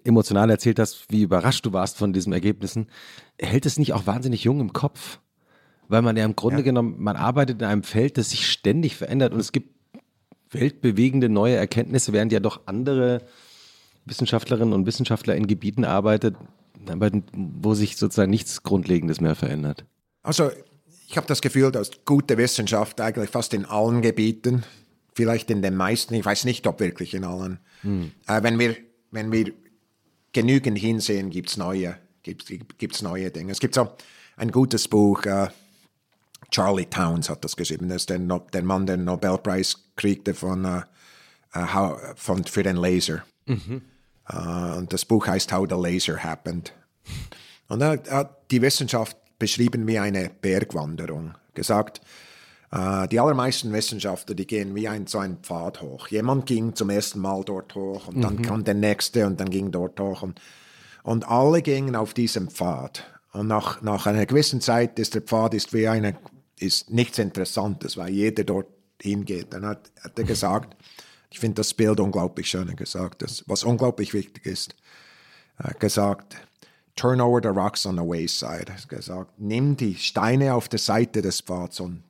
emotional 0.05 0.51
erzählt 0.51 0.79
hast, 0.79 1.07
wie 1.09 1.23
überrascht 1.23 1.65
du 1.67 1.73
warst 1.73 1.97
von 1.97 2.13
diesen 2.13 2.33
Ergebnissen, 2.33 2.89
hält 3.39 3.67
es 3.67 3.79
nicht 3.79 3.93
auch 3.93 4.07
wahnsinnig 4.07 4.45
jung 4.45 4.61
im 4.61 4.73
Kopf? 4.73 5.19
Weil 5.91 6.03
man 6.03 6.17
ja 6.17 6.25
im 6.25 6.37
Grunde 6.37 6.59
ja. 6.59 6.65
genommen, 6.65 6.95
man 6.99 7.17
arbeitet 7.17 7.61
in 7.61 7.67
einem 7.67 7.83
Feld, 7.83 8.17
das 8.17 8.31
sich 8.31 8.49
ständig 8.49 8.97
verändert 8.97 9.35
und 9.35 9.41
es 9.41 9.51
gibt 9.51 9.75
weltbewegende 10.51 11.29
neue 11.29 11.57
Erkenntnisse, 11.57 12.13
während 12.13 12.33
ja 12.33 12.39
doch 12.39 12.61
andere 12.67 13.23
Wissenschaftlerinnen 14.05 14.73
und 14.73 14.87
Wissenschaftler 14.87 15.35
in 15.35 15.49
Gebieten 15.49 15.85
arbeitet, 15.85 16.37
wo 17.33 17.75
sich 17.75 17.97
sozusagen 17.97 18.31
nichts 18.31 18.63
Grundlegendes 18.63 19.21
mehr 19.21 19.35
verändert. 19.35 19.85
Also 20.23 20.51
ich 21.09 21.17
habe 21.17 21.27
das 21.27 21.41
Gefühl, 21.41 21.73
dass 21.73 21.91
gute 22.05 22.39
Wissenschaft 22.39 23.01
eigentlich 23.01 23.31
fast 23.31 23.53
in 23.53 23.65
allen 23.65 24.01
Gebieten, 24.01 24.63
vielleicht 25.13 25.51
in 25.51 25.61
den 25.61 25.75
meisten, 25.77 26.15
ich 26.15 26.25
weiß 26.25 26.45
nicht, 26.45 26.69
ob 26.69 26.79
wirklich 26.79 27.15
in 27.15 27.25
allen, 27.25 27.59
hm. 27.83 28.13
äh, 28.29 28.43
wenn, 28.45 28.61
wir, 28.61 28.77
wenn 29.11 29.33
wir 29.33 29.53
genügend 30.33 30.79
hinsehen, 30.79 31.31
gibt 31.31 31.51
es 31.51 31.57
neue, 31.57 31.97
gibt's, 32.23 32.47
gibt's 32.79 33.03
neue 33.03 33.33
Dinge. 33.33 33.51
Es 33.51 33.59
gibt 33.59 33.75
so 33.75 33.89
ein 34.37 34.53
gutes 34.53 34.87
Buch, 34.87 35.25
äh, 35.25 35.49
Charlie 36.51 36.87
Towns 36.87 37.31
hat 37.31 37.45
das 37.45 37.57
geschrieben. 37.57 37.89
Das 37.89 38.03
ist 38.03 38.11
der, 38.11 38.19
no 38.19 38.41
der 38.53 38.63
Mann, 38.63 38.87
der 38.87 38.97
den 38.97 39.05
Nobelpreis 39.05 39.91
kriegte 39.97 40.35
von, 40.35 40.65
uh, 40.65 40.83
how, 41.55 41.99
von, 42.17 42.45
für 42.45 42.63
den 42.63 42.77
Laser. 42.77 43.23
Mhm. 43.47 43.83
Uh, 44.33 44.77
und 44.79 44.93
das 44.93 45.05
Buch 45.05 45.27
heißt 45.27 45.53
How 45.53 45.67
the 45.69 45.77
Laser 45.77 46.23
Happened. 46.23 46.73
Und 47.69 47.81
er 47.81 48.01
hat 48.11 48.51
die 48.51 48.63
Wissenschaft 48.63 49.17
beschrieben 49.39 49.87
wie 49.87 49.99
eine 49.99 50.31
Bergwanderung. 50.41 51.35
Gesagt, 51.55 52.01
uh, 52.75 53.07
die 53.07 53.19
allermeisten 53.19 53.73
Wissenschaftler, 53.73 54.35
die 54.35 54.47
gehen 54.47 54.75
wie 54.75 54.89
ein, 54.89 55.07
so 55.07 55.19
ein 55.19 55.39
Pfad 55.43 55.81
hoch. 55.81 56.09
Jemand 56.09 56.47
ging 56.47 56.75
zum 56.75 56.91
ersten 56.91 57.21
Mal 57.21 57.43
dort 57.45 57.75
hoch 57.75 58.09
und 58.09 58.21
dann 58.21 58.37
mhm. 58.37 58.43
kam 58.43 58.65
der 58.65 58.75
nächste 58.75 59.27
und 59.27 59.41
dann 59.41 59.51
ging 59.51 59.73
dort 59.73 59.99
hoch. 59.99 60.23
Und, 60.23 60.41
und 61.03 61.29
alle 61.29 61.63
gingen 61.63 61.97
auf 61.97 62.15
diesem 62.15 62.49
Pfad. 62.49 63.05
Und 63.33 63.47
nach, 63.47 63.81
nach 63.83 64.07
einer 64.07 64.27
gewissen 64.27 64.61
Zeit 64.61 64.99
ist 64.99 65.15
der 65.15 65.23
Pfad 65.23 65.55
ist 65.55 65.73
wie 65.73 65.89
eine 65.89 66.17
ist 66.61 66.91
nichts 66.91 67.19
Interessantes, 67.19 67.97
weil 67.97 68.11
jeder 68.11 68.45
dort 68.45 68.69
hingeht. 69.01 69.53
Dann 69.53 69.65
hat, 69.65 69.91
hat 70.03 70.19
er 70.19 70.25
gesagt, 70.25 70.77
ich 71.31 71.39
finde 71.39 71.57
das 71.57 71.75
Bild 71.75 72.01
unglaublich 72.01 72.49
schön, 72.49 72.69
er 72.69 72.75
gesagt, 72.75 73.23
dass, 73.23 73.45
was 73.47 73.65
unglaublich 73.65 74.15
wichtig 74.15 74.47
ist. 74.47 74.75
Er 75.59 75.71
hat 75.71 75.81
gesagt, 75.81 76.37
turn 76.97 77.21
over 77.21 77.41
the 77.43 77.49
rocks 77.49 77.87
on 77.87 77.97
the 77.97 78.03
wayside. 78.03 78.67
Er 78.69 78.87
gesagt, 78.89 79.33
nimm 79.39 79.77
die 79.77 79.95
Steine 79.95 80.55
auf 80.55 80.69
der 80.69 80.79
Seite 80.79 81.23
des 81.23 81.41
Pfads 81.41 81.81
und 81.81 82.03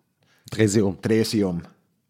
dreh 0.51 0.67
sie 0.67 0.83
um. 0.83 1.01
Dreh 1.01 1.25
sie 1.25 1.45
um 1.45 1.63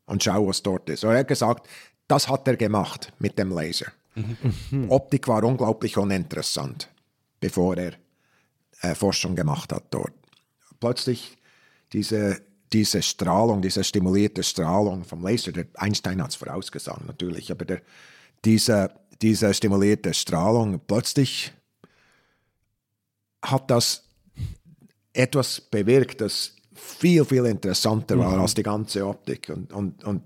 und 0.06 0.22
schau, 0.22 0.46
was 0.46 0.62
dort 0.62 0.88
ist. 0.88 1.04
Und 1.04 1.10
er 1.10 1.18
hat 1.18 1.28
gesagt, 1.28 1.68
das 2.08 2.28
hat 2.28 2.46
er 2.48 2.56
gemacht 2.56 3.12
mit 3.18 3.38
dem 3.38 3.50
Laser. 3.50 3.92
Mhm. 4.14 4.90
Optik 4.90 5.28
war 5.28 5.44
unglaublich 5.44 5.96
uninteressant, 5.96 6.88
bevor 7.38 7.76
er 7.76 7.92
äh, 8.80 8.94
Forschung 8.94 9.36
gemacht 9.36 9.72
hat 9.72 9.84
dort. 9.90 10.12
Plötzlich 10.80 11.36
diese, 11.92 12.40
diese 12.72 13.02
Strahlung, 13.02 13.62
diese 13.62 13.84
stimulierte 13.84 14.42
Strahlung 14.42 15.04
vom 15.04 15.22
Laser, 15.22 15.52
der 15.52 15.66
Einstein 15.74 16.22
hat 16.22 16.30
es 16.30 16.36
vorausgesagt 16.36 17.06
natürlich, 17.06 17.50
aber 17.50 17.64
der, 17.64 17.82
diese, 18.44 18.90
diese 19.22 19.52
stimulierte 19.52 20.14
Strahlung, 20.14 20.80
plötzlich 20.86 21.52
hat 23.42 23.70
das 23.70 24.04
etwas 25.12 25.60
bewirkt, 25.60 26.20
das 26.20 26.54
viel, 26.74 27.24
viel 27.24 27.46
interessanter 27.46 28.18
war 28.18 28.36
mhm. 28.36 28.42
als 28.42 28.54
die 28.54 28.62
ganze 28.62 29.06
Optik. 29.06 29.48
Und, 29.48 29.72
und, 29.72 30.04
und 30.04 30.22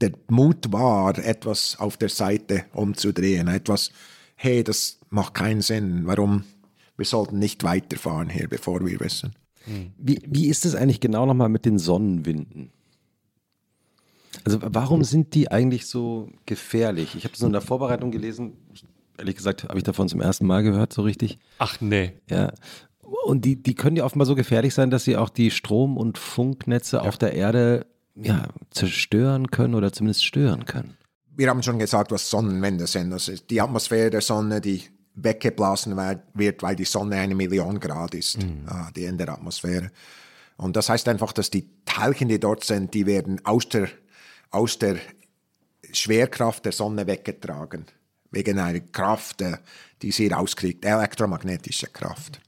der 0.00 0.12
Mut 0.28 0.72
war, 0.72 1.18
etwas 1.18 1.78
auf 1.78 1.96
der 1.96 2.08
Seite 2.08 2.64
umzudrehen, 2.72 3.48
etwas, 3.48 3.90
hey, 4.36 4.62
das 4.62 4.98
macht 5.10 5.34
keinen 5.34 5.62
Sinn, 5.62 6.06
warum, 6.06 6.44
wir 6.96 7.06
sollten 7.06 7.38
nicht 7.38 7.64
weiterfahren 7.64 8.30
hier, 8.30 8.48
bevor 8.48 8.84
wir 8.86 9.00
wissen. 9.00 9.34
Wie, 9.98 10.20
wie 10.26 10.48
ist 10.48 10.64
es 10.64 10.74
eigentlich 10.74 11.00
genau 11.00 11.26
nochmal 11.26 11.48
mit 11.48 11.64
den 11.64 11.78
Sonnenwinden? 11.78 12.70
Also 14.44 14.58
warum 14.62 15.04
sind 15.04 15.34
die 15.34 15.50
eigentlich 15.50 15.86
so 15.86 16.28
gefährlich? 16.46 17.14
Ich 17.14 17.24
habe 17.24 17.32
das 17.32 17.42
in 17.42 17.52
der 17.52 17.60
Vorbereitung 17.60 18.10
gelesen. 18.10 18.56
Ehrlich 19.16 19.36
gesagt 19.36 19.64
habe 19.64 19.78
ich 19.78 19.84
davon 19.84 20.08
zum 20.08 20.20
ersten 20.20 20.46
Mal 20.46 20.62
gehört, 20.62 20.92
so 20.92 21.02
richtig. 21.02 21.38
Ach 21.58 21.80
nee. 21.80 22.12
Ja. 22.30 22.52
Und 23.02 23.44
die, 23.44 23.62
die 23.62 23.74
können 23.74 23.96
ja 23.96 24.04
offenbar 24.04 24.26
so 24.26 24.34
gefährlich 24.34 24.74
sein, 24.74 24.90
dass 24.90 25.04
sie 25.04 25.16
auch 25.16 25.28
die 25.28 25.50
Strom- 25.50 25.96
und 25.96 26.18
Funknetze 26.18 26.96
ja. 26.96 27.02
auf 27.02 27.18
der 27.18 27.34
Erde 27.34 27.86
ja, 28.14 28.48
zerstören 28.70 29.50
können 29.50 29.74
oder 29.74 29.92
zumindest 29.92 30.24
stören 30.24 30.66
können. 30.66 30.96
Wir 31.36 31.48
haben 31.48 31.62
schon 31.62 31.78
gesagt, 31.78 32.10
was 32.10 32.30
Sonnenwände 32.30 32.86
sind. 32.86 33.10
Das 33.10 33.28
ist 33.28 33.50
die 33.50 33.60
Atmosphäre 33.60 34.10
der 34.10 34.20
Sonne, 34.20 34.60
die 34.60 34.82
weggeblasen 35.22 35.96
wird, 36.34 36.62
weil 36.62 36.76
die 36.76 36.84
Sonne 36.84 37.16
eine 37.16 37.34
Million 37.34 37.80
Grad 37.80 38.14
ist, 38.14 38.38
mhm. 38.38 38.66
äh, 38.68 38.92
die 38.94 39.04
in 39.04 39.18
der 39.18 39.28
Atmosphäre. 39.30 39.90
Und 40.56 40.76
das 40.76 40.88
heißt 40.88 41.08
einfach, 41.08 41.32
dass 41.32 41.50
die 41.50 41.68
Teilchen, 41.84 42.28
die 42.28 42.40
dort 42.40 42.64
sind, 42.64 42.92
die 42.94 43.06
werden 43.06 43.44
aus 43.44 43.68
der, 43.68 43.88
aus 44.50 44.78
der 44.78 44.96
Schwerkraft 45.92 46.64
der 46.64 46.72
Sonne 46.72 47.06
weggetragen. 47.06 47.86
Wegen 48.30 48.58
einer 48.58 48.80
Kraft, 48.80 49.40
äh, 49.42 49.58
die 50.02 50.12
sie 50.12 50.28
rauskriegt, 50.28 50.84
elektromagnetische 50.84 51.86
Kraft. 51.86 52.40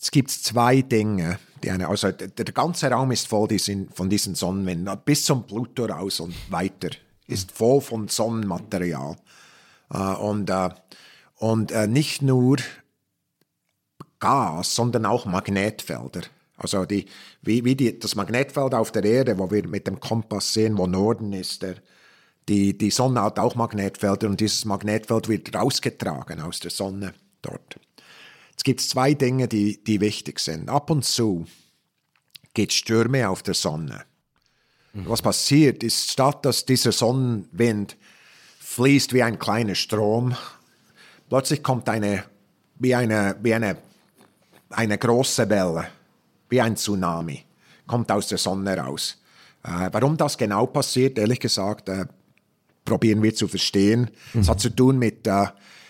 Es 0.00 0.10
gibt 0.10 0.30
zwei 0.30 0.82
Dinge, 0.82 1.38
die 1.62 1.70
eine, 1.70 1.88
also 1.88 2.10
der, 2.12 2.44
ganze 2.46 2.90
Raum 2.90 3.10
ist 3.12 3.26
voll 3.26 3.48
von 3.94 4.10
diesen 4.10 4.34
Sonnenwinden, 4.34 4.94
bis 5.04 5.24
zum 5.24 5.46
Pluto 5.46 5.86
raus 5.86 6.20
und 6.20 6.34
weiter, 6.50 6.90
ist 7.26 7.52
voll 7.52 7.80
von 7.80 8.08
Sonnenmaterial. 8.08 9.16
Äh, 9.90 9.98
und 9.98 10.50
äh, 10.50 10.70
und 11.36 11.72
äh, 11.72 11.86
nicht 11.86 12.22
nur 12.22 12.58
Gas, 14.20 14.74
sondern 14.74 15.06
auch 15.06 15.26
Magnetfelder. 15.26 16.22
Also 16.56 16.84
die, 16.84 17.06
wie, 17.42 17.64
wie 17.64 17.74
die, 17.74 17.98
das 17.98 18.14
Magnetfeld 18.14 18.74
auf 18.74 18.92
der 18.92 19.04
Erde, 19.04 19.38
wo 19.38 19.50
wir 19.50 19.66
mit 19.66 19.86
dem 19.86 20.00
Kompass 20.00 20.54
sehen, 20.54 20.78
wo 20.78 20.86
Norden 20.86 21.32
ist, 21.32 21.62
der, 21.62 21.76
die, 22.48 22.76
die 22.78 22.90
Sonne 22.90 23.22
hat 23.22 23.38
auch 23.38 23.54
Magnetfelder 23.54 24.28
und 24.28 24.40
dieses 24.40 24.64
Magnetfeld 24.64 25.28
wird 25.28 25.54
rausgetragen 25.54 26.40
aus 26.40 26.60
der 26.60 26.70
Sonne 26.70 27.14
dort. 27.42 27.80
Es 28.56 28.62
gibt 28.62 28.80
zwei 28.80 29.14
Dinge, 29.14 29.48
die, 29.48 29.82
die 29.82 30.00
wichtig 30.00 30.38
sind. 30.38 30.68
Ab 30.68 30.90
und 30.90 31.04
zu 31.04 31.46
geht 32.54 32.72
Stürme 32.72 33.28
auf 33.28 33.42
der 33.42 33.54
Sonne. 33.54 34.04
Mhm. 34.92 35.08
Was 35.08 35.22
passiert 35.22 35.82
ist, 35.82 36.10
statt 36.10 36.44
dass 36.44 36.64
dieser 36.64 36.92
Sonnenwind 36.92 37.96
fließt 38.60 39.12
wie 39.12 39.22
ein 39.22 39.38
kleiner 39.38 39.74
Strom 39.74 40.36
Plötzlich 41.28 41.62
kommt 41.62 41.88
eine, 41.88 42.24
wie 42.78 42.94
eine, 42.94 43.36
wie 43.42 43.54
eine, 43.54 43.76
eine 44.70 44.98
große 44.98 45.48
Welle, 45.48 45.86
wie 46.48 46.60
ein 46.60 46.76
Tsunami, 46.76 47.44
kommt 47.86 48.10
aus 48.10 48.28
der 48.28 48.38
Sonne 48.38 48.76
raus. 48.76 49.16
Äh, 49.62 49.88
warum 49.92 50.16
das 50.16 50.36
genau 50.36 50.66
passiert, 50.66 51.18
ehrlich 51.18 51.40
gesagt, 51.40 51.88
äh, 51.88 52.06
probieren 52.84 53.22
wir 53.22 53.34
zu 53.34 53.48
verstehen. 53.48 54.10
Es 54.34 54.46
mhm. 54.46 54.50
hat 54.50 54.60
zu 54.60 54.70
tun 54.70 54.98
mit, 54.98 55.26
äh, 55.26 55.46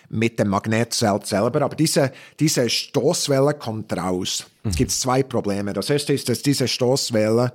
mit 0.09 0.39
dem 0.39 0.49
Magnetfeld 0.49 1.25
selber, 1.25 1.61
aber 1.61 1.75
diese, 1.75 2.11
diese 2.39 2.69
Stoßwelle 2.69 3.53
kommt 3.55 3.91
raus. 3.95 4.45
Mhm. 4.63 4.69
Es 4.69 4.75
gibt 4.77 4.91
zwei 4.91 5.23
Probleme. 5.23 5.73
Das 5.73 5.89
erste 5.89 6.13
ist, 6.13 6.29
dass 6.29 6.41
diese 6.41 6.67
Stoßwelle 6.67 7.53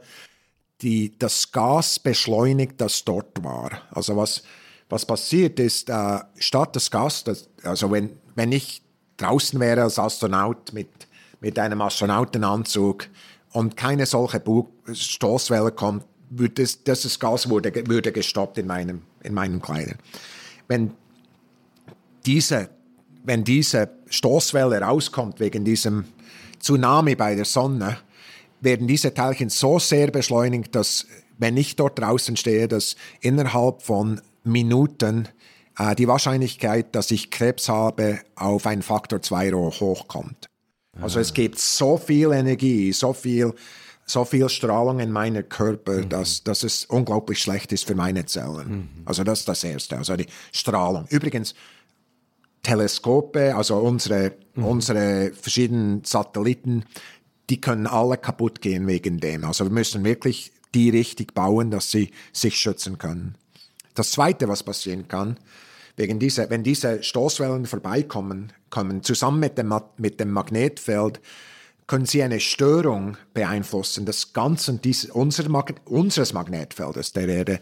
die, 0.82 1.18
das 1.18 1.50
Gas 1.52 1.98
beschleunigt, 1.98 2.80
das 2.80 3.04
dort 3.04 3.42
war. 3.42 3.82
Also 3.90 4.16
was, 4.16 4.42
was 4.90 5.06
passiert 5.06 5.58
ist, 5.60 5.88
äh, 5.88 6.18
statt 6.38 6.76
das 6.76 6.90
Gas, 6.90 7.24
das, 7.24 7.48
also 7.62 7.90
wenn, 7.90 8.10
wenn 8.34 8.52
ich 8.52 8.82
draußen 9.16 9.58
wäre 9.60 9.82
als 9.82 9.98
Astronaut 9.98 10.72
mit, 10.72 10.88
mit 11.40 11.58
einem 11.58 11.80
Astronautenanzug 11.80 13.06
und 13.52 13.76
keine 13.76 14.06
solche 14.06 14.42
Stoßwelle 14.92 15.72
kommt, 15.72 16.04
würde 16.30 16.62
das, 16.62 16.82
das 16.84 17.18
Gas 17.18 17.48
wurde, 17.48 17.72
würde 17.88 18.12
gestoppt 18.12 18.58
in 18.58 18.66
meinem, 18.66 19.02
in 19.22 19.34
meinem 19.34 19.62
Kleidern. 19.62 19.98
Wenn 20.68 20.92
diese, 22.26 22.68
wenn 23.24 23.44
diese 23.44 23.90
Stoßwelle 24.08 24.80
rauskommt 24.80 25.40
wegen 25.40 25.64
diesem 25.64 26.04
Tsunami 26.60 27.14
bei 27.14 27.34
der 27.34 27.44
Sonne, 27.44 27.98
werden 28.60 28.86
diese 28.86 29.14
Teilchen 29.14 29.48
so 29.48 29.78
sehr 29.78 30.10
beschleunigt, 30.10 30.74
dass, 30.74 31.06
wenn 31.38 31.56
ich 31.56 31.76
dort 31.76 31.98
draußen 31.98 32.36
stehe, 32.36 32.68
dass 32.68 32.96
innerhalb 33.20 33.82
von 33.82 34.20
Minuten 34.44 35.28
äh, 35.78 35.94
die 35.94 36.08
Wahrscheinlichkeit, 36.08 36.94
dass 36.94 37.10
ich 37.10 37.30
Krebs 37.30 37.68
habe, 37.68 38.20
auf 38.36 38.66
einen 38.66 38.82
Faktor 38.82 39.22
2 39.22 39.52
hochkommt. 39.52 40.48
Also 41.00 41.20
es 41.20 41.32
gibt 41.32 41.58
so 41.58 41.96
viel 41.96 42.32
Energie, 42.32 42.92
so 42.92 43.12
viel 43.12 43.54
so 44.10 44.24
viel 44.24 44.48
Strahlung 44.48 44.98
in 44.98 45.12
meinem 45.12 45.48
Körper, 45.48 45.98
mhm. 45.98 46.08
dass, 46.08 46.42
dass 46.42 46.62
es 46.64 46.84
unglaublich 46.84 47.40
schlecht 47.40 47.72
ist 47.72 47.86
für 47.86 47.94
meine 47.94 48.26
Zellen. 48.26 48.68
Mhm. 48.68 48.88
Also 49.04 49.24
das 49.24 49.40
ist 49.40 49.48
das 49.48 49.64
Erste, 49.64 49.96
also 49.96 50.16
die 50.16 50.26
Strahlung. 50.52 51.06
Übrigens, 51.10 51.54
Teleskope, 52.62 53.54
also 53.54 53.76
unsere, 53.78 54.34
mhm. 54.54 54.64
unsere 54.64 55.32
verschiedenen 55.32 56.04
Satelliten, 56.04 56.84
die 57.48 57.60
können 57.60 57.86
alle 57.86 58.16
kaputt 58.16 58.60
gehen 58.60 58.86
wegen 58.86 59.18
dem. 59.18 59.44
Also 59.44 59.64
wir 59.64 59.72
müssen 59.72 60.04
wirklich 60.04 60.52
die 60.74 60.90
richtig 60.90 61.34
bauen, 61.34 61.70
dass 61.70 61.90
sie 61.90 62.10
sich 62.32 62.56
schützen 62.56 62.98
können. 62.98 63.36
Das 63.94 64.12
Zweite, 64.12 64.48
was 64.48 64.62
passieren 64.62 65.08
kann, 65.08 65.36
wegen 65.96 66.18
dieser, 66.18 66.48
wenn 66.50 66.62
diese 66.62 67.02
Stoßwellen 67.02 67.66
vorbeikommen, 67.66 68.52
kommen 68.70 69.02
zusammen 69.02 69.40
mit 69.40 69.58
dem, 69.58 69.74
mit 69.98 70.20
dem 70.20 70.30
Magnetfeld, 70.30 71.20
können 71.86 72.06
sie 72.06 72.22
eine 72.22 72.38
Störung 72.38 73.16
beeinflussen 73.34 74.06
des 74.06 74.32
ganzen 74.32 74.80
dies, 74.80 75.06
unser 75.06 75.48
Mag 75.48 75.74
unseres 75.86 76.32
Magnetfeldes 76.32 77.12
der 77.12 77.28
Erde. 77.28 77.60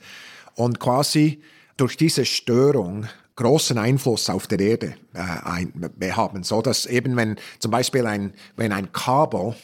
Und 0.55 0.79
quasi 0.79 1.43
durch 1.79 1.97
diese 1.97 2.27
Störung 2.27 3.07
großen 3.37 3.79
Einfluss 3.79 4.29
auf 4.29 4.47
der 4.47 4.61
Erde 4.61 4.97
äh, 5.15 5.21
ein, 5.21 5.91
haben, 6.15 6.43
so 6.43 6.61
dass 6.61 6.87
eben 6.87 7.17
wenn 7.17 7.37
zum 7.59 7.71
Beispiel 7.71 8.05
ein 8.07 8.35
wenn 8.57 8.73
ein 8.73 8.93
Kabel 8.93 9.55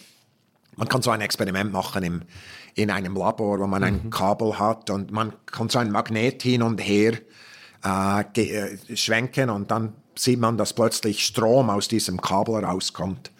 man 0.76 0.88
kann 0.88 1.02
so 1.02 1.10
ein 1.10 1.20
Experiment 1.20 1.72
machen 1.72 2.02
im, 2.02 2.22
in 2.74 2.90
einem 2.90 3.16
Labor, 3.16 3.60
wo 3.60 3.66
man 3.66 3.82
mhm. 3.82 3.88
ein 3.88 4.10
Kabel 4.10 4.58
hat 4.58 4.90
und 4.90 5.12
man 5.12 5.32
kann 5.46 5.68
so 5.68 5.78
ein 5.78 5.90
Magnet 5.90 6.42
hin 6.42 6.62
und 6.62 6.78
her 6.78 7.14
äh, 7.84 8.20
äh, 8.20 8.96
schwenken 8.96 9.50
und 9.50 9.70
dann 9.70 9.92
sieht 10.16 10.40
man, 10.40 10.56
dass 10.56 10.72
plötzlich 10.72 11.24
Strom 11.24 11.70
aus 11.70 11.88
diesem 11.88 12.20
Kabel 12.20 12.64
rauskommt. 12.64 13.30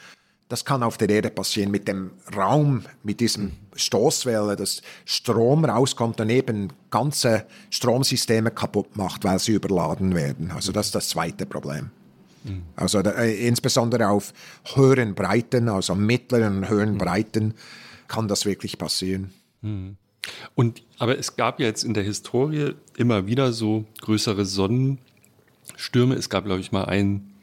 Das 0.49 0.65
kann 0.65 0.83
auf 0.83 0.99
der 0.99 1.09
Erde 1.09 1.31
passieren 1.31 1.71
mit 1.71 1.89
dem 1.89 2.11
Raum, 2.37 2.85
mit 3.03 3.21
diesem 3.21 3.53
Stoßwelle, 3.75 4.57
dass 4.57 4.83
Strom 5.05 5.65
rauskommt 5.65 6.21
und 6.21 6.31
eben 6.31 6.69
ganze 6.91 7.47
Stromsysteme 7.71 8.51
kaputt 8.51 8.97
macht, 8.97 9.25
weil 9.25 9.39
sie 9.39 9.53
überladen 9.53 10.15
werden. 10.15 10.51
Also 10.51 10.71
das 10.71 10.87
ist 10.87 10.95
das 10.95 11.09
zweite 11.09 11.47
Problem. 11.47 11.91
Mhm. 12.45 12.63
Also 12.77 13.01
äh, 13.01 13.49
insbesondere 13.49 14.09
auf 14.09 14.33
höheren 14.75 15.15
Breiten, 15.15 15.69
also 15.69 15.95
mittleren 15.95 16.59
und 16.59 16.69
höheren 16.69 16.95
mhm. 16.95 16.99
Breiten, 16.99 17.55
kann 18.09 18.29
das 18.29 18.45
wirklich 18.45 18.79
passieren. 18.79 19.33
Mhm. 19.63 19.97
Und 20.55 20.83
aber 20.99 21.19
es 21.19 21.37
gab 21.37 21.61
ja 21.61 21.67
jetzt 21.67 21.85
in 21.85 21.95
der 21.95 22.03
Historie 22.03 22.75
immer 22.97 23.27
wieder 23.27 23.53
so 23.53 23.85
größere 24.01 24.47
Sonnenstürme. 24.47 26.15
Es 26.15 26.31
gab, 26.31 26.45
glaube 26.45 26.61
ich, 26.61 26.73
mal 26.73 26.85
einen 26.85 27.35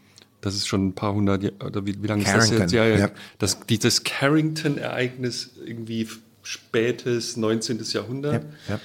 das 0.41 0.55
ist 0.55 0.67
schon 0.67 0.87
ein 0.87 0.93
paar 0.93 1.13
hundert 1.13 1.43
Jahre, 1.43 1.55
oder 1.65 1.85
wie, 1.85 2.01
wie 2.01 2.07
lange 2.07 2.23
ist 2.23 2.33
das 2.33 2.49
jetzt? 2.49 2.71
Ja, 2.73 2.85
ja. 2.85 2.97
ja. 2.97 3.11
Das, 3.37 3.59
dieses 3.67 4.03
Carrington-Ereignis, 4.03 5.51
irgendwie 5.63 6.07
spätes 6.43 7.37
19. 7.37 7.79
Jahrhundert, 7.91 8.45
ja, 8.67 8.79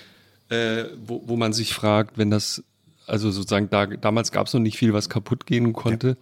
ja. 0.50 0.56
Äh, 0.56 0.90
wo, 1.04 1.22
wo 1.26 1.36
man 1.36 1.52
sich 1.52 1.74
fragt, 1.74 2.18
wenn 2.18 2.30
das, 2.30 2.62
also 3.06 3.30
sozusagen, 3.30 3.70
da, 3.70 3.86
damals 3.86 4.30
gab 4.30 4.46
es 4.46 4.52
noch 4.52 4.60
nicht 4.60 4.76
viel, 4.76 4.92
was 4.92 5.08
kaputt 5.08 5.46
gehen 5.46 5.72
konnte. 5.72 6.16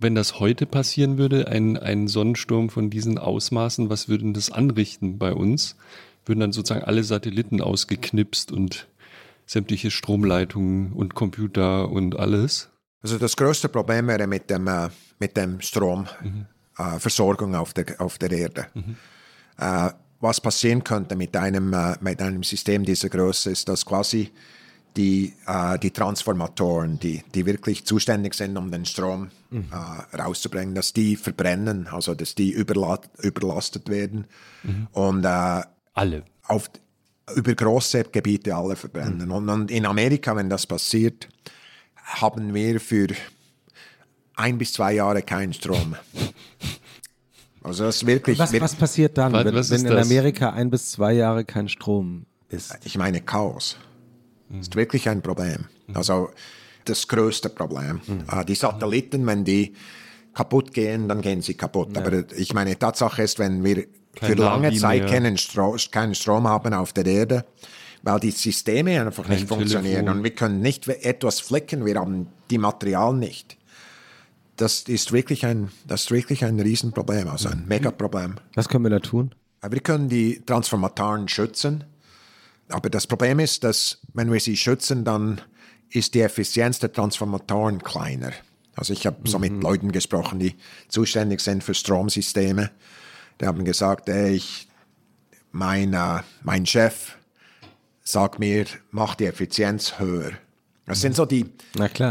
Wenn 0.00 0.14
das 0.14 0.40
heute 0.40 0.64
passieren 0.64 1.18
würde, 1.18 1.48
ein, 1.48 1.76
ein 1.76 2.08
Sonnensturm 2.08 2.70
von 2.70 2.88
diesen 2.88 3.18
Ausmaßen, 3.18 3.90
was 3.90 4.08
würde 4.08 4.32
das 4.32 4.50
anrichten 4.50 5.18
bei 5.18 5.34
uns? 5.34 5.76
Würden 6.24 6.40
dann 6.40 6.52
sozusagen 6.52 6.84
alle 6.84 7.04
Satelliten 7.04 7.60
ausgeknipst 7.60 8.50
und 8.50 8.88
sämtliche 9.44 9.90
Stromleitungen 9.90 10.92
und 10.92 11.14
Computer 11.14 11.90
und 11.90 12.18
alles? 12.18 12.70
Also 13.02 13.18
das 13.18 13.36
größte 13.36 13.68
Problem 13.68 14.06
wäre 14.06 14.26
mit 14.26 14.48
dem, 14.48 14.66
äh, 14.68 14.88
mit 15.18 15.36
dem 15.36 15.60
Stromversorgung 15.60 17.50
mhm. 17.50 17.54
äh, 17.54 17.58
auf, 17.58 17.74
der, 17.74 18.00
auf 18.00 18.16
der 18.16 18.30
Erde. 18.30 18.66
Mhm. 18.72 18.96
Äh, 19.58 19.90
was 20.20 20.40
passieren 20.40 20.82
könnte 20.82 21.16
mit 21.16 21.36
einem, 21.36 21.72
äh, 21.74 21.96
mit 22.00 22.22
einem 22.22 22.42
System 22.42 22.84
dieser 22.84 23.10
Größe 23.10 23.50
ist, 23.50 23.68
dass 23.68 23.84
quasi 23.84 24.30
die, 25.00 25.32
äh, 25.46 25.78
die 25.78 25.92
Transformatoren, 25.92 26.98
die, 26.98 27.22
die 27.34 27.46
wirklich 27.46 27.86
zuständig 27.86 28.34
sind, 28.34 28.56
um 28.58 28.70
den 28.70 28.84
Strom 28.84 29.30
mhm. 29.48 29.68
Äh, 29.72 30.16
rauszubringen, 30.16 30.74
dass 30.74 30.92
die 30.92 31.16
verbrennen, 31.16 31.86
also 31.86 32.14
dass 32.14 32.34
die 32.34 32.50
überla 32.50 33.00
überlastet 33.22 33.88
werden. 33.88 34.26
Mhm. 34.62 34.88
Und 34.92 35.24
alle. 35.24 36.24
Auf, 36.46 36.70
über 37.34 37.54
große 37.54 38.04
Gebiete 38.04 38.54
alle 38.54 38.76
verbrennen. 38.76 39.26
Mhm. 39.28 39.32
Und, 39.32 39.48
und 39.48 39.70
in 39.70 39.86
Amerika, 39.86 40.36
wenn 40.36 40.50
das 40.50 40.66
passiert, 40.66 41.28
haben 41.96 42.52
wir 42.52 42.78
für 42.78 43.08
ein 44.36 44.58
bis 44.58 44.74
zwei 44.74 44.92
Jahre 44.92 45.22
keinen 45.22 45.52
Strom. 45.52 45.96
Also 47.62 47.84
das 47.84 47.96
ist 47.96 48.06
wirklich. 48.06 48.38
Was, 48.38 48.58
was 48.58 48.74
passiert 48.74 49.18
dann, 49.18 49.34
was, 49.34 49.44
wenn, 49.44 49.54
was 49.54 49.70
wenn 49.70 49.84
in 49.84 49.98
Amerika 49.98 50.48
ein 50.48 50.70
bis 50.70 50.92
zwei 50.92 51.12
Jahre 51.12 51.44
kein 51.44 51.68
Strom 51.68 52.24
ist? 52.48 52.78
Ich 52.84 52.96
meine 52.96 53.20
Chaos. 53.20 53.76
Das 54.50 54.68
ist 54.68 54.76
wirklich 54.76 55.08
ein 55.08 55.22
Problem. 55.22 55.66
Also 55.94 56.30
das 56.84 57.08
größte 57.08 57.48
Problem. 57.48 58.00
Mhm. 58.06 58.46
Die 58.46 58.54
Satelliten, 58.54 59.26
wenn 59.26 59.44
die 59.44 59.74
kaputt 60.34 60.72
gehen, 60.72 61.08
dann 61.08 61.20
gehen 61.20 61.42
sie 61.42 61.54
kaputt. 61.54 61.94
Ja. 61.94 62.02
Aber 62.02 62.24
ich 62.36 62.54
meine, 62.54 62.78
Tatsache 62.78 63.22
ist, 63.22 63.38
wenn 63.38 63.64
wir 63.64 63.86
Kein 64.14 64.30
für 64.30 64.34
lange 64.34 64.72
Zeit 64.74 65.08
keinen, 65.08 65.36
Stro 65.38 65.76
keinen 65.90 66.14
Strom 66.14 66.46
haben 66.48 66.72
auf 66.74 66.92
der 66.92 67.06
Erde, 67.06 67.44
weil 68.02 68.20
die 68.20 68.30
Systeme 68.30 69.00
einfach 69.00 69.24
Kein 69.24 69.36
nicht 69.36 69.48
funktionieren 69.48 70.06
Telefon. 70.06 70.18
und 70.18 70.24
wir 70.24 70.34
können 70.34 70.60
nicht 70.60 70.88
etwas 70.88 71.40
flicken, 71.40 71.84
wir 71.84 71.96
haben 71.96 72.28
die 72.50 72.58
Material 72.58 73.14
nicht. 73.14 73.56
Das 74.56 74.82
ist 74.82 75.12
wirklich 75.12 75.46
ein, 75.46 75.70
das 75.86 76.02
ist 76.02 76.10
wirklich 76.10 76.44
ein 76.44 76.60
Riesenproblem, 76.60 77.28
also 77.28 77.48
ein 77.48 77.64
Megaproblem. 77.66 78.36
Was 78.54 78.68
können 78.68 78.84
wir 78.84 78.90
da 78.90 79.00
tun? 79.00 79.34
Wir 79.68 79.80
können 79.80 80.08
die 80.08 80.42
Transformatoren 80.44 81.28
schützen, 81.28 81.84
aber 82.70 82.90
das 82.90 83.06
Problem 83.06 83.38
ist, 83.38 83.64
dass 83.64 83.98
wenn 84.14 84.32
wir 84.32 84.40
sie 84.40 84.56
schützen, 84.56 85.04
dann 85.04 85.40
ist 85.90 86.14
die 86.14 86.20
Effizienz 86.20 86.78
der 86.78 86.92
Transformatoren 86.92 87.82
kleiner. 87.82 88.32
Also 88.76 88.92
ich 88.92 89.06
habe 89.06 89.28
so 89.28 89.38
mit 89.38 89.52
mhm. 89.52 89.62
Leuten 89.62 89.92
gesprochen, 89.92 90.38
die 90.38 90.54
zuständig 90.88 91.40
sind 91.40 91.64
für 91.64 91.74
Stromsysteme. 91.74 92.70
Die 93.40 93.46
haben 93.46 93.64
gesagt, 93.64 94.08
ey, 94.08 94.34
ich, 94.34 94.68
mein, 95.52 95.94
uh, 95.94 96.20
mein 96.42 96.64
Chef 96.66 97.16
sag 98.02 98.38
mir, 98.38 98.66
mach 98.90 99.14
die 99.14 99.26
Effizienz 99.26 99.98
höher. 99.98 100.32
Das 100.86 101.00
sind 101.00 101.14
so 101.14 101.24
die, 101.24 101.46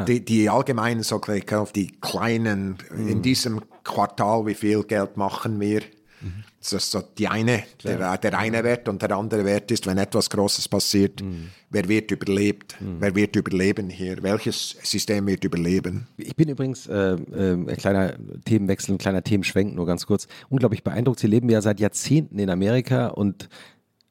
die, 0.08 0.24
die, 0.24 0.50
allgemeinen, 0.50 1.04
so 1.04 1.20
auf 1.20 1.74
die 1.74 1.88
kleinen, 2.00 2.78
mhm. 2.90 3.08
in 3.10 3.22
diesem 3.22 3.62
Quartal, 3.84 4.46
wie 4.46 4.54
viel 4.54 4.84
Geld 4.84 5.18
machen 5.18 5.60
wir? 5.60 5.82
Mhm. 6.22 6.44
Das 6.60 6.74
ist 6.74 6.92
so 6.92 7.02
die 7.18 7.30
eine, 7.30 7.64
der, 7.86 8.18
der 8.18 8.38
eine 8.38 8.64
Wert 8.66 8.90
und 8.90 9.02
der 9.02 9.12
andere 9.12 9.46
Wert 9.46 9.72
ist, 9.72 9.88
wenn 9.88 9.98
etwas 9.98 10.30
Großes 10.30 10.68
passiert, 10.68 11.22
mhm. 11.22 11.50
wer 11.70 11.88
wird 11.88 12.12
überlebt? 12.12 12.76
Mhm. 12.82 12.98
Wer 13.00 13.16
wird 13.16 13.38
überleben 13.38 13.90
hier? 13.90 14.22
Welches 14.22 14.76
System 14.84 15.26
wird 15.28 15.46
überleben? 15.46 16.08
Ich 16.18 16.36
bin 16.36 16.50
übrigens, 16.50 16.86
äh, 16.88 17.14
äh, 17.14 17.54
ein 17.54 17.78
kleiner 17.78 18.14
Themenwechsel, 18.44 18.96
ein 18.96 18.98
kleiner 18.98 19.24
Themenschwenk, 19.24 19.74
nur 19.74 19.86
ganz 19.86 20.06
kurz, 20.06 20.28
unglaublich 20.50 20.84
beeindruckt. 20.84 21.22
Sie 21.22 21.28
leben 21.28 21.50
ja 21.50 21.62
seit 21.62 21.80
Jahrzehnten 21.80 22.38
in 22.40 22.50
Amerika 22.50 23.08
und 23.08 23.48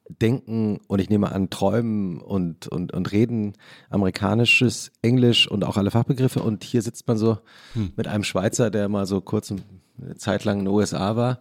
denken 0.09 0.81
und 0.86 1.01
ich 1.01 1.10
nehme 1.10 1.31
an, 1.31 1.51
träumen 1.51 2.23
und, 2.23 2.67
und, 2.67 2.94
und 2.94 3.12
reden 3.12 3.52
amerikanisches, 3.91 4.91
Englisch 5.02 5.47
und 5.51 5.65
auch 5.65 5.77
alle 5.77 5.91
Fachbegriffe. 5.91 6.41
Und 6.41 6.65
hier 6.65 6.81
sitzt 6.81 7.07
man 7.07 7.18
so 7.18 7.39
hm. 7.75 7.93
mit 7.94 8.09
einem 8.09 8.25
Schweizer, 8.25 8.70
der 8.70 8.89
mal 8.89 9.05
so 9.05 9.20
kurz 9.20 9.52
eine 9.52 10.17
Zeit 10.17 10.47
lang 10.47 10.60
in 10.60 10.65
den 10.65 10.73
USA 10.73 11.15
war 11.15 11.41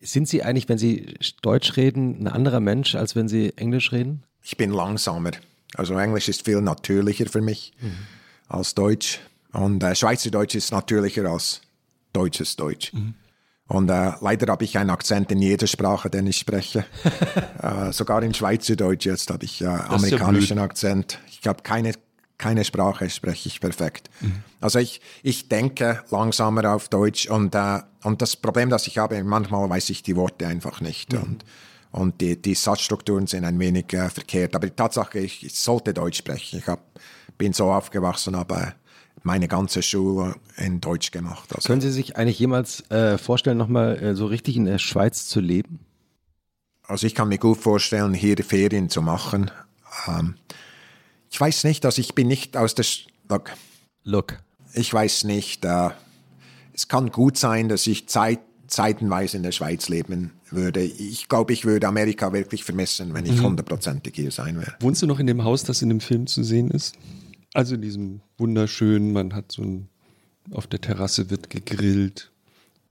Sind 0.00 0.28
Sie 0.28 0.42
eigentlich, 0.42 0.68
wenn 0.68 0.78
Sie 0.78 1.14
Deutsch 1.42 1.76
reden, 1.76 2.20
ein 2.20 2.28
anderer 2.28 2.60
Mensch, 2.60 2.94
als 2.94 3.16
wenn 3.16 3.28
Sie 3.28 3.52
Englisch 3.56 3.92
reden? 3.92 4.22
Ich 4.42 4.56
bin 4.56 4.70
langsamer. 4.70 5.32
Also 5.74 5.98
Englisch 5.98 6.28
ist 6.28 6.44
viel 6.44 6.60
natürlicher 6.60 7.26
für 7.26 7.40
mich 7.40 7.72
mhm. 7.80 7.92
als 8.48 8.74
Deutsch. 8.74 9.20
Und 9.52 9.82
äh, 9.82 9.94
Schweizerdeutsch 9.94 10.54
ist 10.54 10.70
natürlicher 10.72 11.24
als 11.26 11.62
deutsches 12.12 12.56
Deutsch. 12.56 12.92
Mhm. 12.92 13.14
Und 13.68 13.90
äh, 13.90 14.12
leider 14.20 14.52
habe 14.52 14.64
ich 14.64 14.78
einen 14.78 14.90
Akzent 14.90 15.32
in 15.32 15.42
jeder 15.42 15.66
Sprache, 15.66 16.08
den 16.08 16.26
ich 16.26 16.38
spreche. 16.38 16.84
äh, 17.62 17.92
sogar 17.92 18.22
in 18.22 18.32
Schweizerdeutsch 18.32 19.06
jetzt 19.06 19.30
habe 19.30 19.44
ich 19.44 19.60
äh, 19.60 19.66
amerikanischen 19.66 20.58
ja 20.58 20.62
Akzent. 20.62 21.18
Ich 21.28 21.46
habe 21.46 21.62
keine, 21.62 21.92
keine 22.38 22.64
Sprache, 22.64 23.08
spreche 23.08 23.48
ich 23.48 23.60
perfekt. 23.60 24.10
Mhm. 24.20 24.42
Also 24.60 24.78
ich, 24.78 25.00
ich 25.22 25.48
denke 25.48 26.02
langsamer 26.10 26.74
auf 26.74 26.88
Deutsch 26.88 27.28
und, 27.28 27.54
äh, 27.54 27.80
und 28.02 28.22
das 28.22 28.36
Problem, 28.36 28.70
das 28.70 28.86
ich 28.86 28.98
habe, 28.98 29.22
manchmal 29.24 29.68
weiß 29.68 29.90
ich 29.90 30.02
die 30.02 30.16
Worte 30.16 30.46
einfach 30.46 30.80
nicht. 30.80 31.12
Mhm. 31.12 31.22
Und, 31.22 31.44
und 31.92 32.20
die, 32.20 32.40
die 32.40 32.54
Satzstrukturen 32.54 33.26
sind 33.26 33.44
ein 33.44 33.58
wenig 33.58 33.92
äh, 33.94 34.10
verkehrt. 34.10 34.54
Aber 34.54 34.66
die 34.66 34.74
Tatsache, 34.74 35.18
ich, 35.18 35.44
ich 35.44 35.54
sollte 35.54 35.94
Deutsch 35.94 36.18
sprechen. 36.18 36.58
Ich 36.58 36.66
hab, 36.66 36.80
bin 37.38 37.52
so 37.52 37.72
aufgewachsen, 37.72 38.34
aber 38.34 38.74
meine 39.22 39.48
ganze 39.48 39.82
Schule 39.82 40.34
in 40.56 40.80
Deutsch 40.80 41.10
gemacht. 41.10 41.54
Also. 41.54 41.66
Können 41.66 41.80
Sie 41.80 41.90
sich 41.90 42.16
eigentlich 42.16 42.38
jemals 42.38 42.88
äh, 42.90 43.18
vorstellen, 43.18 43.58
nochmal 43.58 43.96
äh, 43.98 44.14
so 44.14 44.26
richtig 44.26 44.56
in 44.56 44.66
der 44.66 44.78
Schweiz 44.78 45.26
zu 45.26 45.40
leben? 45.40 45.80
Also 46.82 47.06
ich 47.06 47.14
kann 47.14 47.28
mir 47.28 47.38
gut 47.38 47.58
vorstellen, 47.58 48.14
hier 48.14 48.36
Ferien 48.44 48.88
zu 48.88 49.02
machen. 49.02 49.50
Ähm, 50.06 50.36
ich 51.36 51.40
weiß 51.42 51.64
nicht, 51.64 51.84
also 51.84 52.00
ich 52.00 52.14
bin 52.14 52.28
nicht 52.28 52.56
aus 52.56 52.74
der... 52.74 52.82
Sch 52.82 53.08
Look. 53.28 53.52
Look. 54.04 54.38
Ich 54.72 54.90
weiß 54.90 55.24
nicht. 55.24 55.66
Äh, 55.66 55.90
es 56.72 56.88
kann 56.88 57.10
gut 57.10 57.36
sein, 57.36 57.68
dass 57.68 57.86
ich 57.86 58.08
Zeit, 58.08 58.40
zeitenweise 58.68 59.36
in 59.36 59.42
der 59.42 59.52
Schweiz 59.52 59.90
leben 59.90 60.32
würde. 60.50 60.82
Ich 60.82 61.28
glaube, 61.28 61.52
ich 61.52 61.66
würde 61.66 61.88
Amerika 61.88 62.32
wirklich 62.32 62.64
vermissen, 62.64 63.12
wenn 63.12 63.26
ich 63.26 63.32
mhm. 63.32 63.48
hundertprozentig 63.48 64.14
hier 64.14 64.30
sein 64.30 64.58
wäre. 64.58 64.76
Wohnst 64.80 65.02
du 65.02 65.06
noch 65.06 65.18
in 65.18 65.26
dem 65.26 65.44
Haus, 65.44 65.62
das 65.62 65.82
in 65.82 65.90
dem 65.90 66.00
Film 66.00 66.26
zu 66.26 66.42
sehen 66.42 66.70
ist? 66.70 66.94
Also 67.52 67.74
in 67.74 67.82
diesem 67.82 68.22
wunderschönen, 68.38 69.12
man 69.12 69.34
hat 69.34 69.52
so 69.52 69.60
ein, 69.60 69.90
auf 70.52 70.66
der 70.66 70.80
Terrasse 70.80 71.28
wird 71.28 71.50
gegrillt. 71.50 72.32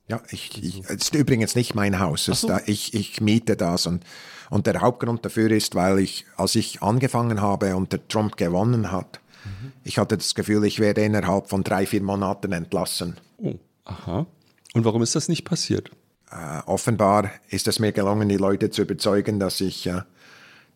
Ja, 0.08 0.22
ich, 0.30 0.64
ich, 0.64 0.84
es 0.85 0.95
ist 0.95 1.16
übrigens 1.16 1.56
nicht 1.56 1.74
mein 1.74 2.00
Haus. 2.00 2.25
So. 2.25 2.48
Da, 2.48 2.61
ich, 2.66 2.93
ich 2.93 3.22
miete 3.22 3.56
das 3.56 3.88
und, 3.88 4.03
und 4.50 4.67
der 4.67 4.82
Hauptgrund 4.82 5.25
dafür 5.25 5.50
ist, 5.51 5.74
weil 5.75 6.00
ich, 6.00 6.25
als 6.38 6.56
ich 6.56 6.82
angefangen 6.82 7.42
habe 7.42 7.75
und 7.75 7.92
der 7.92 8.08
Trump 8.08 8.38
gewonnen 8.38 8.92
hat, 8.92 9.19
mhm. 9.43 9.72
ich 9.84 9.98
hatte 9.98 10.17
das 10.17 10.35
Gefühl, 10.35 10.64
ich 10.66 10.80
werde 10.80 11.03
innerhalb 11.03 11.50
von 11.50 11.64
drei, 11.64 11.85
vier 11.85 12.03
Monaten 12.03 12.51
entlassen. 12.51 13.17
Oh, 13.38 13.56
aha. 13.85 14.27
Und 14.74 14.85
warum 14.85 15.01
ist 15.01 15.16
das 15.16 15.27
nicht 15.27 15.43
passiert? 15.43 15.90
Äh, 16.32 16.61
offenbar 16.66 17.32
ist 17.50 17.67
es 17.67 17.80
mir 17.80 17.92
gelungen, 17.92 18.30
die 18.30 18.38
Leute 18.38 18.69
zu 18.69 18.84
überzeugen, 18.84 19.40
dass 19.40 19.59
ich, 19.61 19.88
äh, 19.88 20.01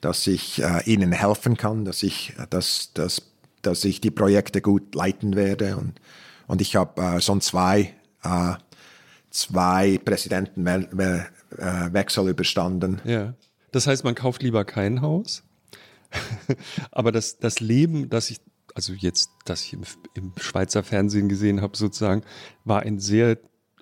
dass 0.01 0.25
ich 0.25 0.63
äh, 0.63 0.81
ihnen 0.85 1.11
helfen 1.11 1.55
kann, 1.55 1.85
dass 1.85 2.01
ich 2.01 2.33
das, 2.49 2.91
das 2.93 3.29
dass 3.61 3.83
ich 3.83 4.01
die 4.01 4.11
Projekte 4.11 4.61
gut 4.61 4.95
leiten 4.95 5.35
werde. 5.35 5.77
Und, 5.77 5.99
und 6.47 6.61
ich 6.61 6.75
habe 6.75 7.01
äh, 7.01 7.21
schon 7.21 7.41
zwei, 7.41 7.93
äh, 8.23 8.53
zwei 9.29 9.99
Präsidentenwechsel 10.03 12.27
äh, 12.27 12.29
überstanden. 12.29 13.01
Ja. 13.03 13.33
Das 13.71 13.87
heißt, 13.87 14.03
man 14.03 14.15
kauft 14.15 14.43
lieber 14.43 14.65
kein 14.65 15.01
Haus. 15.01 15.43
Aber 16.91 17.11
das, 17.11 17.39
das 17.39 17.59
Leben, 17.59 18.09
das 18.09 18.31
ich, 18.31 18.39
also 18.73 18.93
jetzt, 18.93 19.29
das 19.45 19.63
ich 19.63 19.73
im, 19.73 19.81
im 20.15 20.33
Schweizer 20.37 20.83
Fernsehen 20.83 21.29
gesehen 21.29 21.61
habe, 21.61 21.77
sozusagen, 21.77 22.23
war 22.65 22.81
ein 22.81 22.99
sehr, 22.99 23.37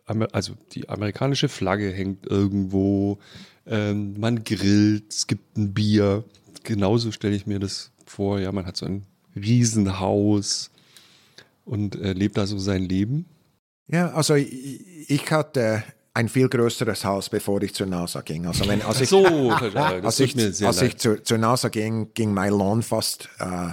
also 0.05 0.53
die 0.73 0.89
amerikanische 0.89 1.49
Flagge 1.49 1.91
hängt 1.91 2.25
irgendwo, 2.25 3.19
ähm, 3.65 4.19
man 4.19 4.43
grillt, 4.43 5.13
es 5.13 5.27
gibt 5.27 5.57
ein 5.57 5.73
Bier. 5.73 6.23
Genauso 6.63 7.11
stelle 7.11 7.35
ich 7.35 7.45
mir 7.45 7.59
das 7.59 7.91
vor. 8.05 8.39
Ja, 8.39 8.51
man 8.51 8.65
hat 8.65 8.77
so 8.77 8.85
ein 8.85 9.05
Riesenhaus 9.35 10.71
und 11.65 11.95
äh, 11.95 12.13
lebt 12.13 12.37
da 12.37 12.47
so 12.47 12.57
sein 12.57 12.83
Leben? 12.83 13.25
Ja, 13.87 14.11
also 14.13 14.35
ich, 14.35 15.09
ich 15.09 15.31
hatte 15.31 15.83
ein 16.13 16.29
viel 16.29 16.49
größeres 16.49 17.05
Haus, 17.05 17.29
bevor 17.29 17.61
ich 17.61 17.75
zur 17.75 17.87
NASA 17.87 18.21
ging. 18.21 18.47
Also 18.47 18.67
wenn, 18.67 18.81
als 18.81 19.01
ich, 19.01 19.09
so, 19.09 19.51
als 19.51 20.19
ich, 20.19 20.65
als 20.65 20.81
ich 20.81 20.97
zur, 20.97 21.23
zur, 21.23 21.37
NASA 21.37 21.69
ging, 21.69 22.11
ging 22.13 22.33
mein 22.33 22.51
Lohn 22.51 22.81
fast 22.81 23.29
äh, 23.39 23.69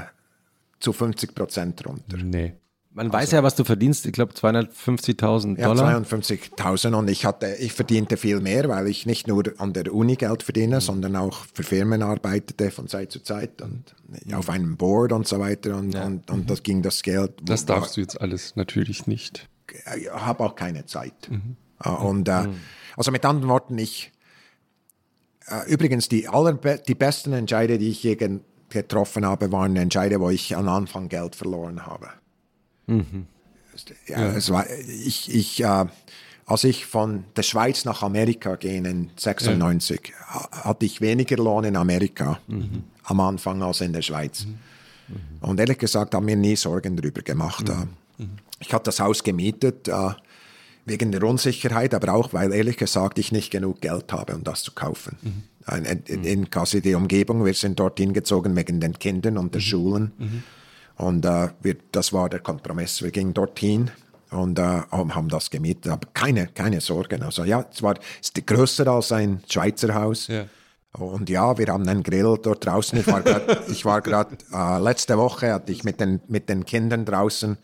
zu 0.78 0.92
50 0.92 1.34
Prozent 1.34 1.86
runter. 1.86 2.18
Nee. 2.18 2.54
Man 2.92 3.06
also, 3.06 3.18
weiß 3.18 3.30
ja, 3.32 3.42
was 3.42 3.56
du 3.56 3.64
verdienst. 3.64 4.06
Ich 4.06 4.12
glaube 4.12 4.34
250.000 4.34 5.60
Dollar. 5.60 5.90
Ja, 5.90 5.98
52.000 5.98 6.94
und 6.94 7.08
ich 7.08 7.24
hatte, 7.24 7.56
ich 7.58 7.72
verdiente 7.72 8.16
viel 8.16 8.40
mehr, 8.40 8.68
weil 8.68 8.86
ich 8.86 9.04
nicht 9.04 9.26
nur 9.26 9.42
an 9.58 9.72
der 9.72 9.92
Uni 9.92 10.14
Geld 10.14 10.44
verdiene, 10.44 10.76
mhm. 10.76 10.80
sondern 10.80 11.16
auch 11.16 11.46
für 11.54 11.64
Firmen 11.64 12.02
arbeitete 12.02 12.70
von 12.70 12.86
Zeit 12.86 13.10
zu 13.10 13.20
Zeit 13.20 13.62
und 13.62 13.94
mhm. 14.06 14.34
auf 14.34 14.48
einem 14.48 14.76
Board 14.76 15.12
und 15.12 15.26
so 15.26 15.40
weiter 15.40 15.76
und, 15.76 15.94
ja. 15.94 16.04
und, 16.04 16.30
und, 16.30 16.48
das 16.48 16.62
ging 16.62 16.82
das 16.82 17.02
Geld. 17.02 17.32
Das 17.42 17.66
darfst 17.66 17.96
du 17.96 18.02
jetzt 18.02 18.20
alles 18.20 18.54
natürlich 18.54 19.08
nicht. 19.08 19.48
Ich 19.96 20.10
habe 20.10 20.44
auch 20.44 20.54
keine 20.54 20.86
Zeit. 20.86 21.30
Mhm. 21.30 21.56
Äh, 21.82 21.88
und 21.88 22.28
äh, 22.28 22.46
mhm. 22.46 22.60
also 22.96 23.10
mit 23.10 23.24
anderen 23.24 23.48
Worten, 23.48 23.78
ich 23.78 24.12
äh, 25.48 25.70
übrigens 25.70 26.08
die 26.08 26.28
aller 26.28 26.54
die 26.54 26.94
besten 26.94 27.32
Entscheide, 27.32 27.78
die 27.78 27.88
ich 27.88 28.02
je 28.02 28.16
getroffen 28.68 29.24
habe, 29.26 29.52
waren 29.52 29.76
Entscheide, 29.76 30.20
wo 30.20 30.30
ich 30.30 30.56
am 30.56 30.68
Anfang 30.68 31.08
Geld 31.08 31.36
verloren 31.36 31.86
habe. 31.86 32.08
Mhm. 32.86 33.26
Ja. 34.06 34.32
Es 34.34 34.50
war, 34.50 34.66
ich, 34.70 35.34
ich, 35.34 35.62
äh, 35.62 35.86
als 36.46 36.64
ich 36.64 36.86
von 36.86 37.24
der 37.36 37.42
Schweiz 37.42 37.84
nach 37.84 38.02
Amerika 38.02 38.56
ging 38.56 38.84
in 38.84 39.10
96, 39.16 40.12
ja. 40.12 40.64
hatte 40.64 40.86
ich 40.86 41.00
weniger 41.00 41.36
Lohn 41.36 41.64
in 41.64 41.76
Amerika 41.76 42.38
mhm. 42.46 42.84
am 43.04 43.20
Anfang 43.20 43.62
als 43.62 43.80
in 43.80 43.92
der 43.92 44.02
Schweiz. 44.02 44.46
Mhm. 44.46 44.58
Und 45.40 45.60
ehrlich 45.60 45.78
gesagt 45.78 46.14
haben 46.14 46.24
mir 46.24 46.36
nie 46.36 46.56
Sorgen 46.56 46.96
darüber 46.96 47.22
gemacht. 47.22 47.68
Mhm. 47.68 47.88
Mhm. 48.58 48.62
Ich 48.66 48.72
hatte 48.72 48.84
das 48.84 49.00
Haus 49.00 49.22
gemietet 49.22 49.88
äh, 49.88 50.10
wegen 50.84 51.12
der 51.12 51.22
Unsicherheit, 51.22 51.94
aber 51.94 52.12
auch, 52.14 52.32
weil 52.32 52.52
ehrlich 52.52 52.76
gesagt 52.76 53.18
ich 53.18 53.32
nicht 53.32 53.50
genug 53.50 53.80
Geld 53.80 54.12
habe, 54.12 54.34
um 54.34 54.44
das 54.44 54.62
zu 54.62 54.72
kaufen. 54.72 55.16
Mhm. 55.22 55.42
In, 55.74 56.02
in, 56.06 56.24
in 56.24 56.50
quasi 56.50 56.82
die 56.82 56.94
Umgebung, 56.94 57.44
wir 57.44 57.54
sind 57.54 57.80
dort 57.80 57.98
hingezogen 57.98 58.54
wegen 58.54 58.80
den 58.80 58.98
Kindern 58.98 59.38
und 59.38 59.54
der 59.54 59.62
mhm. 59.62 59.64
Schulen. 59.64 60.12
Und 60.96 61.24
äh, 61.24 61.48
wir, 61.62 61.76
das 61.90 62.12
war 62.12 62.28
der 62.28 62.40
Kompromiss. 62.40 63.02
Wir 63.02 63.10
gingen 63.10 63.34
dorthin 63.34 63.90
und 64.30 64.58
äh, 64.58 64.82
haben 64.90 65.28
das 65.28 65.50
gemietet. 65.50 65.90
Aber 65.90 66.08
keine, 66.12 66.48
keine 66.48 66.80
Sorgen. 66.80 67.22
Also 67.22 67.44
ja, 67.44 67.66
es 67.72 67.82
war 67.82 67.94
es 68.20 68.30
ist 68.30 68.46
größer 68.46 68.86
als 68.88 69.12
ein 69.12 69.42
Schweizer 69.48 69.94
Haus. 69.94 70.28
Ja. 70.28 70.46
Und 70.92 71.28
ja, 71.28 71.58
wir 71.58 71.66
haben 71.68 71.88
einen 71.88 72.02
Grill 72.02 72.38
dort 72.40 72.64
draußen. 72.64 72.98
Ich 72.98 73.84
war 73.84 74.00
gerade, 74.00 74.38
äh, 74.52 74.78
letzte 74.78 75.18
Woche 75.18 75.52
hatte 75.52 75.72
ich 75.72 75.82
mit 75.82 75.98
den, 76.00 76.20
mit 76.28 76.48
den 76.48 76.64
Kindern 76.64 77.04
draußen 77.04 77.58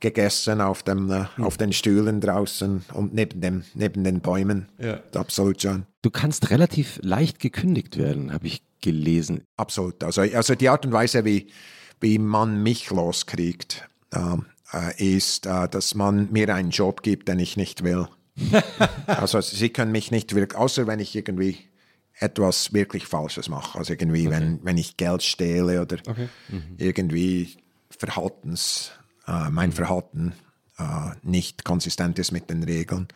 gegessen 0.00 0.60
auf, 0.60 0.82
dem, 0.82 1.10
äh, 1.10 1.24
hm. 1.36 1.44
auf 1.44 1.56
den 1.56 1.72
Stühlen 1.72 2.20
draußen 2.20 2.84
und 2.92 3.14
neben, 3.14 3.40
dem, 3.40 3.64
neben 3.74 4.04
den 4.04 4.20
Bäumen. 4.20 4.68
Ja. 4.78 5.00
Absolut, 5.14 5.62
John. 5.62 5.86
Du 6.02 6.10
kannst 6.10 6.50
relativ 6.50 6.98
leicht 7.02 7.40
gekündigt 7.40 7.96
werden, 7.96 8.32
habe 8.32 8.46
ich 8.46 8.62
gelesen. 8.80 9.42
Absolut. 9.56 10.02
Also, 10.04 10.22
also 10.22 10.54
die 10.54 10.68
Art 10.68 10.86
und 10.86 10.92
Weise, 10.92 11.24
wie, 11.24 11.48
wie 12.00 12.18
man 12.18 12.62
mich 12.62 12.90
loskriegt, 12.90 13.88
ähm, 14.14 14.46
äh, 14.72 15.16
ist, 15.16 15.46
äh, 15.46 15.68
dass 15.68 15.94
man 15.94 16.30
mir 16.30 16.54
einen 16.54 16.70
Job 16.70 17.02
gibt, 17.02 17.28
den 17.28 17.38
ich 17.38 17.56
nicht 17.56 17.82
will. 17.82 18.08
also 19.06 19.40
sie 19.40 19.70
können 19.70 19.92
mich 19.92 20.10
nicht 20.10 20.34
wirklich, 20.34 20.58
außer 20.58 20.86
wenn 20.86 21.00
ich 21.00 21.16
irgendwie 21.16 21.58
etwas 22.18 22.72
wirklich 22.72 23.06
Falsches 23.06 23.48
mache. 23.48 23.78
Also 23.78 23.92
irgendwie, 23.92 24.26
okay. 24.26 24.36
wenn, 24.36 24.60
wenn 24.62 24.78
ich 24.78 24.96
Geld 24.96 25.22
stehle 25.22 25.82
oder 25.82 25.96
okay. 26.06 26.28
mhm. 26.48 26.76
irgendwie 26.78 27.56
Verhaltens, 27.90 28.92
äh, 29.26 29.50
mein 29.50 29.72
Verhalten 29.72 30.32
äh, 30.78 30.82
nicht 31.22 31.64
konsistent 31.64 32.18
ist 32.18 32.32
mit 32.32 32.50
den 32.50 32.62
Regeln. 32.62 33.08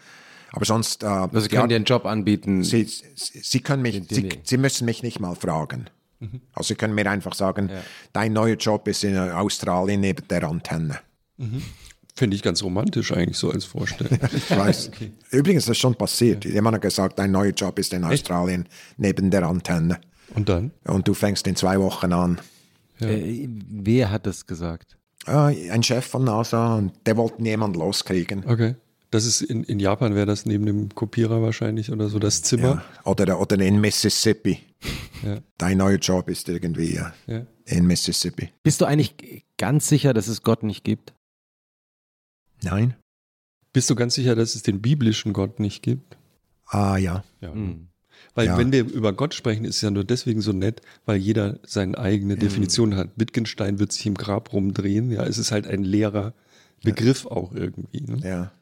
Aber 0.52 0.64
sonst. 0.64 1.02
Äh, 1.02 1.06
also 1.06 1.40
Sie 1.40 1.48
können 1.48 1.68
dir 1.68 1.76
einen 1.76 1.84
Job 1.84 2.06
anbieten. 2.06 2.64
Sie, 2.64 2.84
sie, 2.84 3.40
sie 3.42 3.60
können 3.60 3.82
mich, 3.82 4.02
sie, 4.08 4.28
sie, 4.42 4.56
müssen 4.56 4.84
mich 4.84 5.02
nicht 5.02 5.20
mal 5.20 5.34
fragen. 5.34 5.86
Mhm. 6.18 6.40
Also 6.52 6.68
Sie 6.68 6.74
können 6.74 6.94
mir 6.94 7.08
einfach 7.10 7.34
sagen, 7.34 7.68
ja. 7.70 7.80
dein 8.12 8.32
neuer 8.32 8.56
Job 8.56 8.88
ist 8.88 9.04
in 9.04 9.16
Australien 9.16 10.00
neben 10.00 10.26
der 10.28 10.44
Antenne. 10.44 10.98
Mhm. 11.36 11.62
Finde 12.14 12.36
ich 12.36 12.42
ganz 12.42 12.62
romantisch 12.62 13.12
eigentlich 13.12 13.38
so 13.38 13.50
als 13.50 13.64
Vorstellung. 13.64 14.18
ich 14.36 14.50
weiß. 14.50 14.88
Okay. 14.88 15.12
Übrigens, 15.30 15.64
das 15.64 15.72
ist 15.72 15.80
schon 15.80 15.94
passiert. 15.94 16.44
Ja. 16.44 16.50
Jemand 16.52 16.74
hat 16.74 16.82
gesagt, 16.82 17.18
dein 17.18 17.30
neuer 17.30 17.52
Job 17.52 17.78
ist 17.78 17.92
in 17.94 18.04
Australien 18.04 18.66
Echt? 18.66 18.98
neben 18.98 19.30
der 19.30 19.44
Antenne. 19.44 20.00
Und 20.34 20.48
dann? 20.48 20.72
Und 20.84 21.08
du 21.08 21.14
fängst 21.14 21.46
in 21.46 21.56
zwei 21.56 21.80
Wochen 21.80 22.12
an. 22.12 22.40
Ja. 22.98 23.08
Äh, 23.08 23.48
wer 23.48 24.10
hat 24.10 24.26
das 24.26 24.46
gesagt? 24.46 24.98
Äh, 25.26 25.70
ein 25.70 25.82
Chef 25.82 26.06
von 26.06 26.24
NASA 26.24 26.76
und 26.76 26.92
der 27.06 27.16
wollte 27.16 27.42
jemanden 27.42 27.78
loskriegen. 27.78 28.44
Okay. 28.46 28.76
Das 29.10 29.24
ist 29.24 29.42
in, 29.42 29.64
in 29.64 29.80
Japan 29.80 30.14
wäre 30.14 30.26
das 30.26 30.46
neben 30.46 30.66
dem 30.66 30.94
Kopierer 30.94 31.42
wahrscheinlich 31.42 31.90
oder 31.90 32.08
so 32.08 32.18
das 32.18 32.42
Zimmer. 32.42 32.84
Ja. 33.04 33.10
Oder, 33.10 33.40
oder 33.40 33.58
in 33.58 33.80
Mississippi. 33.80 34.60
Ja. 35.22 35.36
Dein 35.58 35.76
neuer 35.76 35.98
Job 35.98 36.30
ist 36.30 36.48
irgendwie 36.48 36.94
ja, 36.94 37.12
ja. 37.26 37.44
in 37.66 37.86
Mississippi. 37.86 38.48
Bist 38.62 38.80
du 38.80 38.86
eigentlich 38.86 39.44
ganz 39.58 39.86
sicher, 39.86 40.14
dass 40.14 40.28
es 40.28 40.42
Gott 40.42 40.62
nicht 40.62 40.82
gibt? 40.82 41.12
Nein. 42.62 42.96
Bist 43.74 43.90
du 43.90 43.96
ganz 43.96 44.14
sicher, 44.14 44.34
dass 44.34 44.54
es 44.54 44.62
den 44.62 44.80
biblischen 44.80 45.34
Gott 45.34 45.60
nicht 45.60 45.82
gibt? 45.82 46.16
Ah 46.64 46.96
ja. 46.96 47.22
Ja. 47.42 47.52
Weil 48.40 48.46
Ja. 48.46 48.58
wenn 48.58 48.72
wir 48.72 48.84
über 48.84 49.12
Gott 49.12 49.34
sprechen, 49.34 49.64
ist 49.64 49.76
es 49.76 49.82
ja 49.82 49.90
nur 49.90 50.04
deswegen 50.04 50.40
so 50.40 50.52
nett, 50.52 50.80
weil 51.06 51.16
jeder 51.18 51.58
seine 51.66 51.98
eigene 51.98 52.36
Definition 52.36 52.96
hat. 52.96 53.10
Wittgenstein 53.16 53.78
wird 53.78 53.92
sich 53.92 54.06
im 54.06 54.14
Grab 54.14 54.52
rumdrehen. 54.52 55.10
Ja, 55.10 55.24
es 55.24 55.36
ist 55.38 55.52
halt 55.52 55.66
ein 55.66 55.84
leerer 55.84 56.32
Begriff 56.82 57.26
auch 57.26 57.52
irgendwie. 57.54 58.00
Ne? 58.00 58.18
Ja. 58.24 58.52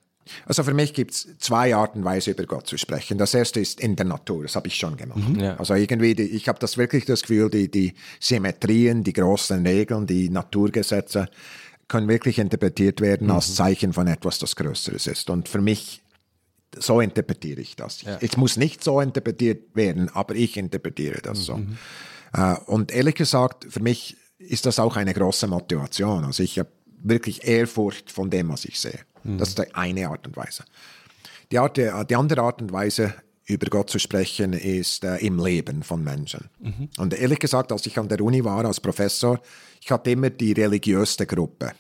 Also 0.45 0.63
für 0.63 0.75
mich 0.75 0.93
gibt 0.93 1.13
es 1.13 1.29
zwei 1.39 1.75
Arten 1.75 2.05
Weise, 2.05 2.33
über 2.33 2.45
Gott 2.45 2.67
zu 2.67 2.77
sprechen. 2.77 3.17
Das 3.17 3.33
erste 3.33 3.61
ist 3.61 3.81
in 3.81 3.97
der 3.97 4.05
Natur, 4.07 4.43
das 4.43 4.57
habe 4.57 4.67
ich 4.69 4.75
schon 4.75 4.97
gemacht. 4.97 5.21
Ja. 5.39 5.57
Also 5.57 5.75
irgendwie, 5.75 6.15
die, 6.15 6.25
ich 6.25 6.49
habe 6.49 6.59
das 6.59 6.77
wirklich 6.77 7.05
das 7.07 7.23
Gefühl, 7.23 7.49
die, 7.49 7.71
die 7.71 7.95
Symmetrien, 8.21 9.05
die 9.05 9.13
großen 9.15 9.65
Regeln, 9.67 10.07
die 10.07 10.29
Naturgesetze 10.29 11.29
können 11.87 12.09
wirklich 12.09 12.39
interpretiert 12.39 13.01
werden 13.01 13.31
als 13.31 13.55
Zeichen 13.55 13.95
von 13.95 14.07
etwas, 14.07 14.39
das 14.39 14.55
Größeres 14.57 15.07
ist. 15.07 15.31
Und 15.31 15.49
für 15.49 15.63
mich, 15.63 16.03
so 16.77 17.01
interpretiere 17.01 17.61
ich 17.61 17.77
das. 17.77 18.05
Es 18.21 18.37
muss 18.37 18.57
nicht 18.57 18.85
so 18.85 19.01
interpretiert 19.01 19.75
werden, 19.75 20.09
aber 20.11 20.35
ich 20.35 20.57
interpretiere 20.57 21.21
das 21.23 21.39
so. 21.45 21.61
Äh, 22.35 22.55
und 22.67 22.93
ehrlich 22.93 23.15
gesagt, 23.15 23.67
für 23.69 23.81
mich 23.81 24.17
ist 24.39 24.67
das 24.67 24.79
auch 24.79 24.97
eine 24.97 25.15
große 25.15 25.47
Motivation. 25.47 26.25
Also 26.25 26.43
ich 26.43 26.59
habe 26.59 26.71
wirklich 27.03 27.47
Ehrfurcht 27.47 28.11
von 28.11 28.31
dem, 28.31 28.49
was 28.51 28.65
ich 28.65 28.79
sehe. 28.79 29.01
Das 29.39 29.51
ist 29.51 29.59
die 29.59 29.75
eine 29.75 30.09
Art 30.09 30.27
und 30.27 30.37
Weise. 30.37 30.65
Die, 31.51 31.59
Art, 31.59 31.77
die 31.77 32.17
andere 32.17 32.43
Art 32.43 32.61
und 32.63 32.73
Weise, 32.73 33.15
über 33.47 33.67
Gott 33.69 33.89
zu 33.91 33.99
sprechen, 33.99 34.53
ist 34.53 35.05
äh, 35.05 35.17
im 35.17 35.43
Leben 35.43 35.83
von 35.83 36.05
Menschen. 36.05 36.51
Und 36.99 37.15
ehrlich 37.15 37.39
gesagt, 37.39 37.73
als 37.73 37.87
ich 37.87 37.99
an 37.99 38.09
der 38.09 38.21
Uni 38.21 38.45
war 38.45 38.65
als 38.65 38.79
Professor, 38.79 39.41
ich 39.81 39.91
hatte 39.91 40.11
immer 40.11 40.29
die 40.31 40.53
religiöste 40.53 41.25
Gruppe. 41.27 41.73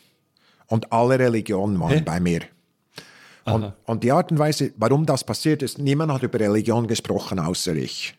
Und 0.66 0.90
alle 0.92 1.18
Religionen 1.18 1.78
waren 1.78 2.04
bei 2.04 2.20
mir. 2.20 2.40
Und, 3.54 3.72
und 3.84 4.04
die 4.04 4.12
Art 4.12 4.30
und 4.30 4.38
Weise, 4.38 4.72
warum 4.76 5.06
das 5.06 5.24
passiert 5.24 5.62
ist, 5.62 5.78
niemand 5.78 6.12
hat 6.12 6.22
über 6.22 6.40
Religion 6.40 6.86
gesprochen, 6.86 7.38
außer 7.38 7.74
ich. 7.74 8.14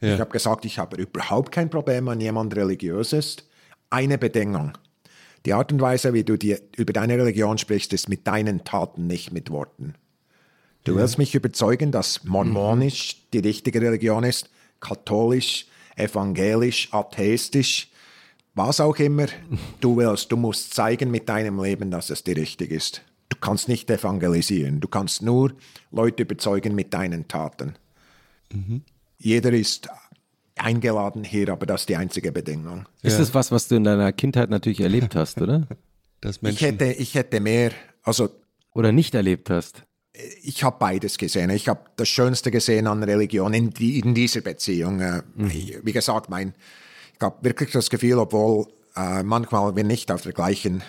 Ja. 0.00 0.14
Ich 0.14 0.20
habe 0.20 0.30
gesagt, 0.30 0.64
ich 0.64 0.78
habe 0.78 0.96
überhaupt 0.96 1.52
kein 1.52 1.70
Problem, 1.70 2.06
wenn 2.06 2.20
jemand 2.20 2.56
religiös 2.56 3.12
ist. 3.12 3.44
Eine 3.90 4.18
Bedingung. 4.18 4.72
Die 5.46 5.52
Art 5.52 5.72
und 5.72 5.80
Weise, 5.80 6.12
wie 6.12 6.24
du 6.24 6.36
dir 6.36 6.60
über 6.76 6.92
deine 6.92 7.16
Religion 7.16 7.58
sprichst, 7.58 7.92
ist 7.92 8.08
mit 8.08 8.26
deinen 8.26 8.64
Taten, 8.64 9.06
nicht 9.06 9.32
mit 9.32 9.50
Worten. 9.50 9.94
Du 10.84 10.96
willst 10.96 11.18
mich 11.18 11.34
überzeugen, 11.34 11.92
dass 11.92 12.24
mormonisch 12.24 13.26
die 13.32 13.38
richtige 13.38 13.80
Religion 13.80 14.24
ist, 14.24 14.48
katholisch, 14.80 15.66
evangelisch, 15.96 16.88
atheistisch, 16.92 17.90
was 18.54 18.80
auch 18.80 18.96
immer 18.96 19.26
du 19.80 19.96
willst. 19.96 20.32
Du 20.32 20.36
musst 20.36 20.74
zeigen 20.74 21.10
mit 21.10 21.28
deinem 21.28 21.62
Leben, 21.62 21.90
dass 21.90 22.10
es 22.10 22.24
dir 22.24 22.36
richtig 22.36 22.70
ist. 22.70 23.02
Du 23.30 23.38
kannst 23.40 23.68
nicht 23.68 23.90
evangelisieren. 23.90 24.80
Du 24.80 24.88
kannst 24.88 25.22
nur 25.22 25.52
Leute 25.90 26.24
überzeugen 26.24 26.74
mit 26.74 26.92
deinen 26.92 27.26
Taten. 27.26 27.74
Jeder 29.18 29.52
ist 29.52 29.88
eingeladen 30.56 31.24
hier, 31.24 31.48
aber 31.48 31.64
das 31.64 31.82
ist 31.82 31.88
die 31.88 31.96
einzige 31.96 32.32
Bedingung. 32.32 32.86
Ist 33.02 33.18
das 33.18 33.32
was, 33.32 33.50
was 33.50 33.68
du 33.68 33.76
in 33.76 33.84
deiner 33.84 34.12
Kindheit 34.12 34.50
natürlich 34.50 34.80
erlebt 34.80 35.14
hast, 35.14 35.40
oder? 35.40 35.66
Ich 36.42 36.60
hätte, 36.60 36.84
ich 36.84 37.14
hätte 37.14 37.40
mehr, 37.40 37.70
also 38.02 38.28
Oder 38.74 38.92
nicht 38.92 39.14
erlebt 39.14 39.48
hast? 39.48 39.84
ich 40.42 40.64
habe 40.64 40.76
beides 40.78 41.18
gesehen. 41.18 41.50
Ich 41.50 41.68
habe 41.68 41.80
das 41.96 42.08
Schönste 42.08 42.50
gesehen 42.50 42.86
an 42.86 43.02
Religion 43.02 43.54
in, 43.54 43.70
die, 43.70 43.98
in 43.98 44.14
dieser 44.14 44.40
Beziehung. 44.40 45.00
Äh, 45.00 45.22
Wie 45.36 45.92
gesagt, 45.92 46.28
mein, 46.28 46.54
ich 47.14 47.20
habe 47.20 47.36
wirklich 47.42 47.70
das 47.70 47.90
Gefühl, 47.90 48.18
obwohl 48.18 48.66
äh, 48.96 49.22
manchmal 49.22 49.76
wir 49.76 49.84
nicht 49.84 50.10
auf 50.10 50.22
der 50.22 50.32
gleichen, 50.32 50.82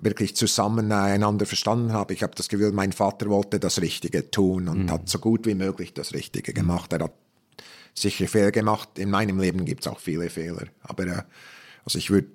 wirklich 0.00 0.34
zusammen 0.34 0.90
einander 0.92 1.46
verstanden 1.46 1.92
haben, 1.92 2.12
ich 2.12 2.22
habe 2.22 2.34
das 2.34 2.48
Gefühl, 2.48 2.72
mein 2.72 2.92
Vater 2.92 3.28
wollte 3.28 3.60
das 3.60 3.80
Richtige 3.80 4.30
tun 4.30 4.68
und 4.68 4.90
hat 4.90 5.08
so 5.08 5.18
gut 5.18 5.46
wie 5.46 5.54
möglich 5.54 5.92
das 5.92 6.14
Richtige 6.14 6.52
gemacht. 6.52 6.92
Er 6.92 7.00
hat 7.00 7.12
sicher 7.94 8.28
Fehler 8.28 8.50
gemacht. 8.50 8.98
In 8.98 9.10
meinem 9.10 9.38
Leben 9.38 9.64
gibt 9.64 9.82
es 9.82 9.92
auch 9.92 10.00
viele 10.00 10.30
Fehler. 10.30 10.66
Aber 10.82 11.06
äh, 11.06 11.22
also 11.84 11.98
ich 11.98 12.10
würde 12.10 12.28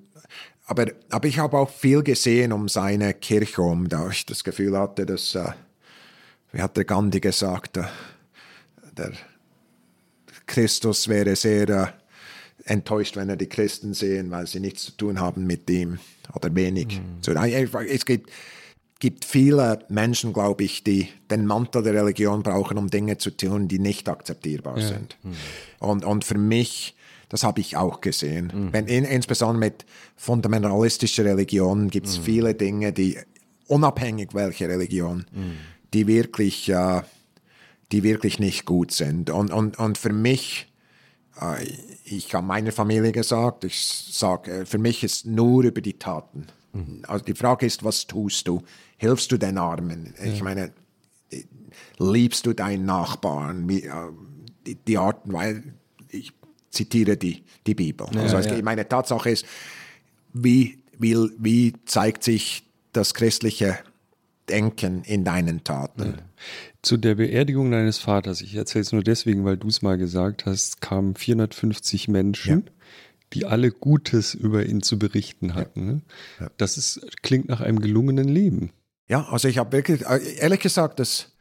aber, 0.67 0.87
aber 1.09 1.27
ich 1.27 1.37
habe 1.37 1.57
auch 1.57 1.69
viel 1.69 2.01
gesehen 2.01 2.51
um 2.51 2.67
seine 2.67 3.13
Kirche 3.13 3.61
um, 3.61 3.87
da 3.87 4.09
ich 4.09 4.25
das 4.25 4.43
Gefühl 4.43 4.75
hatte, 4.75 5.05
dass, 5.05 5.35
äh, 5.35 5.51
wie 6.51 6.61
hat 6.61 6.75
der 6.75 6.85
Gandhi 6.85 7.19
gesagt, 7.19 7.77
äh, 7.77 7.83
der 8.97 9.11
Christus 10.47 11.07
wäre 11.07 11.35
sehr 11.35 11.93
enttäuscht, 12.63 13.15
wenn 13.15 13.29
er 13.29 13.35
die 13.35 13.49
Christen 13.49 13.93
sehen, 13.93 14.31
weil 14.31 14.47
sie 14.47 14.59
nichts 14.59 14.85
zu 14.85 14.91
tun 14.93 15.19
haben 15.19 15.45
mit 15.45 15.69
ihm 15.69 15.99
oder 16.33 16.53
wenig. 16.55 16.99
So, 17.21 17.33
nein, 17.33 17.69
es 17.89 18.05
gibt, 18.05 18.29
gibt 18.99 19.25
viele 19.25 19.79
Menschen, 19.89 20.33
glaube 20.33 20.63
ich, 20.63 20.83
die 20.83 21.09
den 21.29 21.45
Mantel 21.45 21.83
der 21.83 21.93
Religion 21.93 22.43
brauchen, 22.43 22.77
um 22.77 22.89
Dinge 22.89 23.17
zu 23.17 23.29
tun, 23.31 23.67
die 23.67 23.79
nicht 23.79 24.07
akzeptierbar 24.09 24.77
sind. 24.81 25.17
Und, 25.79 26.05
und 26.05 26.23
für 26.23 26.37
mich, 26.37 26.95
das 27.29 27.43
habe 27.43 27.59
ich 27.59 27.75
auch 27.77 28.01
gesehen. 28.01 28.69
Wenn, 28.71 28.87
in, 28.87 29.03
insbesondere 29.03 29.59
mit 29.59 29.85
fundamentalistischer 30.15 31.25
Religion 31.25 31.89
gibt 31.89 32.07
es 32.07 32.17
viele 32.17 32.53
Dinge, 32.55 32.93
die 32.93 33.17
unabhängig 33.67 34.29
welche 34.33 34.67
Religion, 34.69 35.25
die 35.93 36.07
wirklich, 36.07 36.69
äh, 36.69 37.01
die 37.91 38.03
wirklich 38.03 38.39
nicht 38.39 38.65
gut 38.65 38.91
sind. 38.91 39.29
Und, 39.29 39.51
und, 39.51 39.77
und 39.79 39.97
für 39.97 40.13
mich, 40.13 40.67
ich 42.05 42.33
habe 42.33 42.45
meiner 42.47 42.71
Familie 42.71 43.11
gesagt, 43.11 43.63
ich 43.63 43.77
sage, 43.85 44.65
für 44.65 44.77
mich 44.77 45.03
ist 45.03 45.25
nur 45.25 45.63
über 45.63 45.81
die 45.81 45.97
Taten. 45.99 46.47
Also 47.07 47.23
die 47.23 47.33
Frage 47.35 47.65
ist, 47.65 47.83
was 47.85 48.05
tust 48.05 48.47
du? 48.49 48.61
Hilfst 48.97 49.31
du 49.31 49.37
den 49.37 49.57
Armen? 49.57 50.13
Ich 50.23 50.43
meine, 50.43 50.71
liebst 51.99 52.45
du 52.45 52.53
deinen 52.53 52.85
Nachbarn? 52.85 53.69
Äh, 53.69 53.89
die, 54.65 54.75
die 54.75 54.97
Art 54.97 55.25
und 55.25 55.33
Weise, 55.33 55.63
ich 56.09 56.33
zitiere 56.71 57.15
die, 57.17 57.43
die 57.65 57.75
Bibel. 57.75 58.07
also 58.17 58.37
es- 58.37 58.47
ja. 58.47 58.61
meine 58.61 58.87
Tatsache 58.87 59.29
ist, 59.29 59.45
wie, 60.33 60.79
wie, 60.97 61.15
wie 61.37 61.73
zeigt 61.85 62.23
sich 62.23 62.63
das 62.91 63.13
christliche 63.13 63.79
Denken 64.49 65.03
in 65.03 65.23
deinen 65.23 65.63
Taten? 65.63 66.15
Zu 66.85 66.97
der 66.97 67.15
Beerdigung 67.15 67.71
deines 67.71 67.97
Vaters, 67.97 68.41
ich 68.41 68.55
erzähle 68.55 68.83
es 68.83 68.91
nur 68.91 69.01
deswegen, 69.03 69.43
weil 69.43 69.57
du 69.57 69.67
es 69.67 69.81
mal 69.81 69.97
gesagt 69.97 70.45
hast, 70.45 70.81
kamen 70.81 71.15
450 71.15 72.07
Menschen, 72.07 72.69
die 73.33 73.45
alle 73.45 73.71
Gutes 73.71 74.35
über 74.35 74.65
ihn 74.65 74.81
zu 74.83 74.99
berichten 74.99 75.55
hatten. 75.55 75.85
Ne? 75.87 76.01
Das 76.57 76.77
ist, 76.77 77.01
klingt 77.23 77.49
nach 77.49 77.61
einem 77.61 77.79
gelungenen 77.79 78.27
Leben. 78.27 78.71
Ja, 79.07 79.27
also 79.29 79.47
ich 79.47 79.57
habe 79.57 79.71
wirklich, 79.71 80.05
äh, 80.05 80.35
ehrlich 80.37 80.59
gesagt, 80.59 80.99
das 80.99 81.31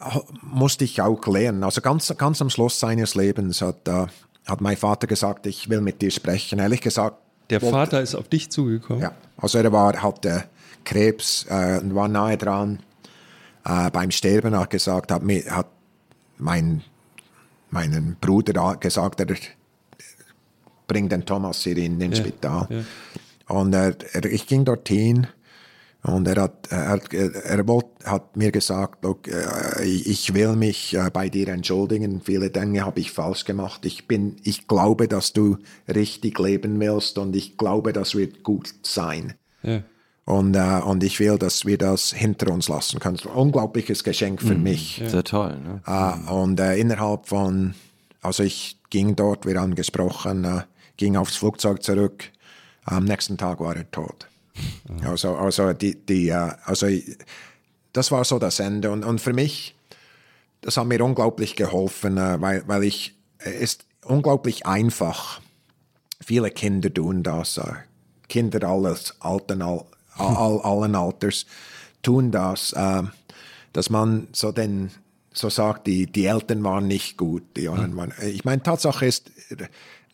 äh, 0.00 0.18
musste 0.42 0.84
ich 0.84 1.00
auch 1.02 1.26
lernen. 1.26 1.64
Also 1.64 1.80
ganz, 1.80 2.14
ganz 2.16 2.40
am 2.40 2.48
Schluss 2.50 2.78
seines 2.78 3.16
Lebens 3.16 3.60
hat, 3.60 3.88
äh, 3.88 4.06
hat 4.46 4.60
mein 4.60 4.76
Vater 4.76 5.06
gesagt, 5.08 5.46
ich 5.46 5.68
will 5.68 5.80
mit 5.80 6.00
dir 6.00 6.12
sprechen. 6.12 6.60
Ehrlich 6.60 6.80
gesagt, 6.80 7.18
Der 7.50 7.60
wollte- 7.60 7.72
Vater 7.74 8.02
ist 8.02 8.14
auf 8.14 8.28
dich 8.28 8.50
zugekommen. 8.50 9.02
Ja, 9.02 9.12
also 9.36 9.58
er 9.58 9.72
war, 9.72 10.00
hatte 10.00 10.44
Krebs 10.84 11.44
äh, 11.48 11.80
und 11.80 11.94
war 11.96 12.06
nahe 12.08 12.36
dran. 12.36 12.78
Äh, 13.66 13.90
beim 13.90 14.10
Sterben 14.10 14.56
hat 14.56 14.70
gesagt, 14.70 15.10
hat, 15.10 15.22
mir, 15.22 15.44
hat 15.50 15.68
mein 16.38 16.82
meinen 17.70 18.16
Bruder 18.20 18.76
gesagt, 18.76 19.20
er 19.20 19.36
bringt 20.86 21.12
den 21.12 21.24
Thomas 21.26 21.62
hier 21.62 21.76
in 21.76 21.98
den 21.98 22.14
Spital. 22.14 22.84
Und 23.48 23.74
er, 23.74 23.96
er, 24.12 24.24
ich 24.24 24.46
ging 24.46 24.64
dorthin 24.64 25.26
und 26.02 26.28
er 26.28 26.42
hat, 26.42 26.68
er, 26.70 27.00
er 27.12 27.66
wollt, 27.66 27.86
hat 28.04 28.36
mir 28.36 28.52
gesagt, 28.52 29.04
"Look, 29.04 29.28
äh, 29.28 29.84
ich 29.84 30.34
will 30.34 30.54
mich 30.54 30.94
äh, 30.94 31.10
bei 31.12 31.28
dir 31.28 31.48
entschuldigen, 31.48 32.20
viele 32.20 32.50
Dinge 32.50 32.84
habe 32.84 33.00
ich 33.00 33.10
falsch 33.10 33.44
gemacht. 33.44 33.84
Ich, 33.84 34.06
bin, 34.06 34.36
ich 34.44 34.68
glaube, 34.68 35.08
dass 35.08 35.32
du 35.32 35.58
richtig 35.88 36.38
leben 36.38 36.78
willst 36.80 37.18
und 37.18 37.34
ich 37.34 37.56
glaube, 37.56 37.92
das 37.92 38.14
wird 38.14 38.42
gut 38.42 38.72
sein. 38.82 39.34
Ja. 39.62 39.82
Und, 40.26 40.56
äh, 40.56 40.80
und 40.84 41.04
ich 41.04 41.20
will, 41.20 41.38
dass 41.38 41.64
wir 41.64 41.78
das 41.78 42.12
hinter 42.12 42.52
uns 42.52 42.68
lassen 42.68 42.98
können. 42.98 43.16
Unglaubliches 43.32 44.02
Geschenk 44.02 44.42
für 44.42 44.56
mich. 44.56 45.00
Sehr 45.06 45.22
toll, 45.22 45.56
ne? 45.56 45.80
Äh, 45.86 46.30
und 46.30 46.58
äh, 46.58 46.76
innerhalb 46.76 47.28
von, 47.28 47.74
also 48.22 48.42
ich 48.42 48.76
ging 48.90 49.14
dort, 49.14 49.46
wir 49.46 49.60
haben 49.60 49.76
gesprochen, 49.76 50.44
äh, 50.44 50.62
ging 50.96 51.16
aufs 51.16 51.36
Flugzeug 51.36 51.80
zurück. 51.82 52.24
Am 52.84 53.04
nächsten 53.04 53.38
Tag 53.38 53.60
war 53.60 53.76
er 53.76 53.88
tot. 53.90 54.26
Also, 55.04 55.36
also, 55.36 55.72
die, 55.72 55.94
die, 55.94 56.28
äh, 56.28 56.50
also 56.64 56.88
das 57.92 58.10
war 58.10 58.24
so 58.24 58.40
das 58.40 58.58
Ende. 58.58 58.90
Und, 58.90 59.04
und 59.04 59.20
für 59.20 59.32
mich, 59.32 59.76
das 60.60 60.76
hat 60.76 60.86
mir 60.86 61.04
unglaublich 61.04 61.54
geholfen, 61.54 62.18
äh, 62.18 62.40
weil, 62.40 62.66
weil 62.66 62.82
ich, 62.82 63.14
es 63.38 63.54
ist 63.54 63.86
unglaublich 64.04 64.66
einfach. 64.66 65.40
Viele 66.20 66.50
Kinder 66.50 66.92
tun 66.92 67.22
das. 67.22 67.60
Kinder 68.28 68.68
alles, 68.68 69.14
alten, 69.20 69.62
all, 70.18 70.36
all, 70.36 70.60
allen 70.60 70.94
Alters 70.94 71.46
tun 72.02 72.30
das, 72.30 72.72
äh, 72.72 73.02
dass 73.72 73.90
man 73.90 74.28
so 74.32 74.52
den, 74.52 74.90
so 75.32 75.50
sagt, 75.50 75.86
die, 75.86 76.06
die 76.06 76.26
Eltern 76.26 76.64
waren 76.64 76.86
nicht 76.86 77.16
gut. 77.16 77.42
Die 77.56 77.68
anderen 77.68 77.96
waren, 77.96 78.12
ich 78.22 78.44
meine, 78.44 78.62
Tatsache 78.62 79.06
ist, 79.06 79.30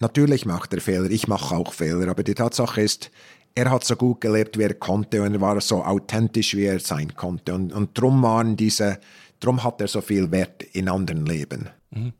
natürlich 0.00 0.47
macht 0.47 0.72
er 0.74 0.81
Fehler, 0.81 1.10
ich 1.10 1.28
mache 1.28 1.55
auch 1.55 1.72
Fehler, 1.72 2.08
aber 2.08 2.22
die 2.22 2.34
Tatsache 2.34 2.81
ist, 2.81 3.10
er 3.55 3.70
hat 3.70 3.84
so 3.84 3.97
gut 3.97 4.20
gelebt, 4.20 4.58
wie 4.58 4.62
er 4.62 4.74
konnte 4.74 5.22
und 5.22 5.34
er 5.34 5.40
war 5.40 5.60
so 5.60 5.84
authentisch, 5.84 6.56
wie 6.56 6.64
er 6.64 6.81
sein 6.81 7.14
konnte. 7.14 7.55
Und, 7.55 7.72
und 7.72 7.98
drum 7.98 8.22
waren 8.22 8.56
diese 8.56 8.98
darum 9.42 9.62
hat 9.62 9.81
er 9.81 9.89
so 9.89 10.00
viel 10.00 10.31
Wert 10.31 10.62
in 10.62 10.89
anderen 10.89 11.26
Leben, 11.26 11.68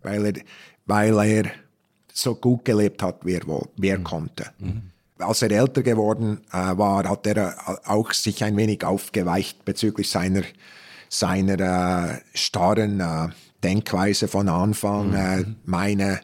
weil, 0.03 0.27
er, 0.27 0.43
weil 0.87 1.19
er 1.19 1.51
so 2.13 2.35
gut 2.35 2.65
gelebt 2.65 3.03
hat, 3.03 3.25
wie 3.25 3.35
er, 3.35 3.47
wohl, 3.47 3.69
wie 3.77 3.89
er 3.89 4.03
konnte. 4.03 4.51
Als 5.23 5.43
er 5.43 5.51
älter 5.51 5.83
geworden 5.83 6.41
äh, 6.53 6.77
war, 6.77 7.09
hat 7.09 7.27
er 7.27 7.55
auch 7.87 8.13
sich 8.13 8.45
ein 8.45 8.57
wenig 8.57 8.85
aufgeweicht 8.85 9.65
bezüglich 9.65 10.11
seiner, 10.11 10.43
seiner 11.09 12.15
äh, 12.15 12.21
starren 12.35 13.01
äh, 13.01 13.29
Denkweise 13.63 14.29
von 14.29 14.49
Anfang. 14.49 15.15
Äh, 15.15 15.45
meine, 15.65 16.21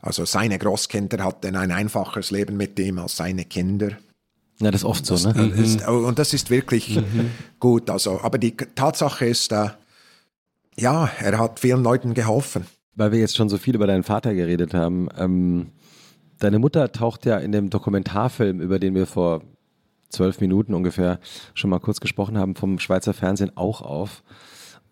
also 0.00 0.24
seine 0.24 0.58
Großkinder 0.58 1.24
hatten 1.24 1.56
ein 1.56 1.70
einfaches 1.70 2.30
Leben 2.30 2.56
mit 2.56 2.78
ihm 2.78 2.98
als 2.98 3.16
seine 3.16 3.44
Kinder. 3.44 3.92
Ja, 4.60 4.70
das 4.70 4.82
ist 4.82 4.84
oft 4.84 5.06
so, 5.06 5.14
Das, 5.14 5.24
ne? 5.24 5.52
äh, 5.56 5.60
ist, 5.60 5.86
und 5.88 6.18
das 6.18 6.34
ist 6.34 6.50
wirklich 6.50 7.00
gut. 7.58 7.88
Also, 7.88 8.20
aber 8.20 8.38
die 8.38 8.56
Tatsache 8.56 9.26
ist, 9.26 9.52
äh, 9.52 9.70
ja, 10.76 11.10
er 11.18 11.38
hat 11.38 11.60
vielen 11.60 11.82
Leuten 11.82 12.14
geholfen. 12.14 12.66
Weil 12.94 13.12
wir 13.12 13.20
jetzt 13.20 13.36
schon 13.36 13.48
so 13.48 13.56
viel 13.56 13.74
über 13.74 13.86
deinen 13.86 14.02
Vater 14.02 14.34
geredet 14.34 14.74
haben. 14.74 15.08
Ähm, 15.16 15.68
deine 16.40 16.58
Mutter 16.58 16.90
taucht 16.92 17.24
ja 17.26 17.38
in 17.38 17.52
dem 17.52 17.70
Dokumentarfilm, 17.70 18.60
über 18.60 18.78
den 18.78 18.94
wir 18.94 19.06
vor 19.06 19.42
zwölf 20.08 20.40
Minuten 20.40 20.74
ungefähr 20.74 21.20
schon 21.54 21.70
mal 21.70 21.78
kurz 21.78 22.00
gesprochen 22.00 22.36
haben, 22.36 22.56
vom 22.56 22.78
Schweizer 22.78 23.14
Fernsehen 23.14 23.56
auch 23.56 23.80
auf. 23.82 24.22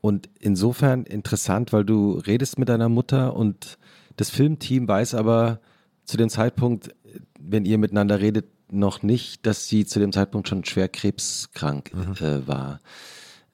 Und 0.00 0.28
insofern 0.38 1.04
interessant, 1.04 1.72
weil 1.72 1.84
du 1.84 2.12
redest 2.12 2.58
mit 2.58 2.68
deiner 2.68 2.88
Mutter 2.88 3.34
und 3.34 3.78
das 4.16 4.30
Filmteam 4.30 4.86
weiß 4.86 5.14
aber 5.14 5.60
zu 6.04 6.16
dem 6.16 6.28
Zeitpunkt, 6.28 6.94
wenn 7.38 7.64
ihr 7.64 7.78
miteinander 7.78 8.20
redet, 8.20 8.46
noch 8.70 9.02
nicht, 9.02 9.46
dass 9.46 9.66
sie 9.66 9.86
zu 9.86 9.98
dem 9.98 10.12
Zeitpunkt 10.12 10.48
schon 10.48 10.64
schwer 10.64 10.88
krebskrank 10.88 11.90
äh, 12.20 12.46
war. 12.46 12.80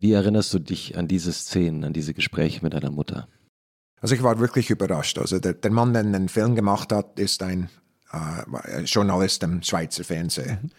Wie 0.01 0.13
erinnerst 0.13 0.53
du 0.53 0.59
dich 0.59 0.99
an 0.99 1.09
diese 1.09 1.33
Szenen, 1.33 1.85
an 1.85 1.93
diese 1.93 2.15
Gespräche 2.15 2.61
mit 2.63 2.75
deiner 2.75 2.91
Mutter? 2.91 3.29
Also 4.01 4.15
ich 4.15 4.23
war 4.23 4.39
wirklich 4.39 4.71
überrascht. 4.71 5.19
Also 5.19 5.39
der, 5.39 5.55
der 5.55 5.71
Mann, 5.71 5.93
der 5.95 6.03
den 6.03 6.29
Film 6.29 6.57
gemacht 6.57 6.93
hat, 6.93 7.19
ist 7.19 7.43
ein 7.43 7.71
äh, 8.15 8.81
Journalist 8.83 9.43
im 9.43 9.63
Schweizer 9.63 10.05
Fernsehen. 10.05 10.71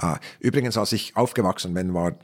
Äh, 0.00 0.16
übrigens, 0.40 0.76
als 0.76 0.92
ich 0.92 1.16
aufgewachsen 1.16 1.74
bin, 1.74 1.94
war 1.94 2.14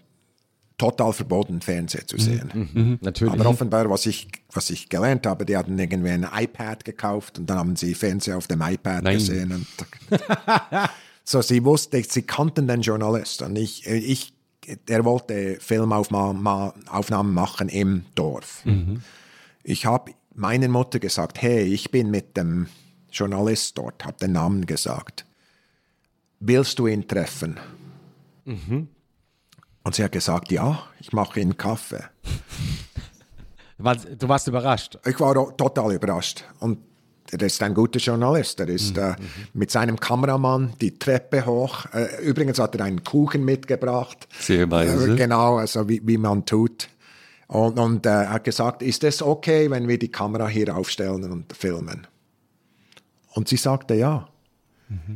total 0.78 1.12
verboten, 1.12 1.60
Fernsehen 1.60 2.06
zu 2.06 2.18
sehen. 2.18 2.98
Natürlich. 3.02 3.34
Aber 3.34 3.46
offenbar, 3.46 3.90
was 3.90 4.06
ich, 4.06 4.28
was 4.52 4.70
ich 4.70 4.88
gelernt 4.88 5.26
habe, 5.26 5.44
die 5.44 5.56
hatten 5.56 5.76
irgendwie 5.76 6.10
ein 6.10 6.26
iPad 6.32 6.84
gekauft 6.84 7.38
und 7.38 7.50
dann 7.50 7.58
haben 7.58 7.76
sie 7.76 7.94
Fernsehen 7.94 8.36
auf 8.36 8.46
dem 8.46 8.62
iPad 8.62 9.02
Nein. 9.02 9.14
gesehen. 9.14 9.66
So, 11.30 11.42
sie 11.42 11.62
wusste, 11.62 12.02
sie 12.08 12.22
kannten 12.22 12.66
den 12.66 12.80
Journalist 12.80 13.42
und 13.42 13.54
ich, 13.56 13.86
ich 13.86 14.32
er 14.86 15.04
wollte 15.04 15.58
Filmaufnahmen 15.60 17.34
machen 17.34 17.68
im 17.68 18.06
Dorf. 18.14 18.64
Ich 19.62 19.84
habe 19.84 20.12
meiner 20.34 20.68
Mutter 20.68 20.98
gesagt, 20.98 21.42
hey, 21.42 21.64
ich 21.64 21.90
bin 21.90 22.10
mit 22.10 22.34
dem 22.38 22.68
Journalist 23.10 23.76
dort, 23.78 24.04
habe 24.04 24.18
den 24.18 24.32
Namen 24.32 24.66
gesagt. 24.66 25.24
Willst 26.40 26.78
du 26.78 26.86
ihn 26.86 27.06
treffen? 27.06 27.58
Und 29.82 29.94
sie 29.94 30.04
hat 30.04 30.12
gesagt, 30.12 30.52
ja, 30.52 30.82
ich 31.00 31.12
mache 31.12 31.40
ihm 31.40 31.56
Kaffee. 31.56 32.04
Du 33.80 34.28
warst 34.28 34.48
überrascht. 34.48 34.98
Ich 35.06 35.20
war 35.20 35.36
auch 35.36 35.52
total 35.52 35.94
überrascht. 35.94 36.42
Und 36.58 36.78
er 37.30 37.42
ist 37.42 37.62
ein 37.62 37.74
guter 37.74 38.00
Journalist. 38.00 38.58
Er 38.58 38.68
ist 38.68 38.98
äh, 38.98 39.14
mit 39.52 39.70
seinem 39.70 40.00
Kameramann 40.00 40.72
die 40.80 40.98
Treppe 40.98 41.46
hoch. 41.46 41.86
Äh, 41.92 42.20
übrigens 42.24 42.58
hat 42.58 42.74
er 42.74 42.84
einen 42.84 43.04
Kuchen 43.04 43.44
mitgebracht. 43.44 44.26
Sehr 44.40 44.68
weise. 44.70 45.12
Äh, 45.12 45.16
genau, 45.16 45.58
also 45.58 45.88
wie, 45.88 46.00
wie 46.04 46.18
man 46.18 46.44
tut. 46.44 46.88
Und, 47.46 47.78
und 47.78 48.04
äh, 48.04 48.08
er 48.08 48.30
hat 48.30 48.44
gesagt, 48.44 48.82
ist 48.82 49.04
es 49.04 49.22
okay, 49.22 49.70
wenn 49.70 49.86
wir 49.86 49.98
die 49.98 50.10
Kamera 50.10 50.48
hier 50.48 50.76
aufstellen 50.76 51.30
und 51.30 51.56
filmen? 51.56 52.06
Und 53.34 53.48
sie 53.48 53.56
sagte 53.56 53.94
ja. 53.94 54.28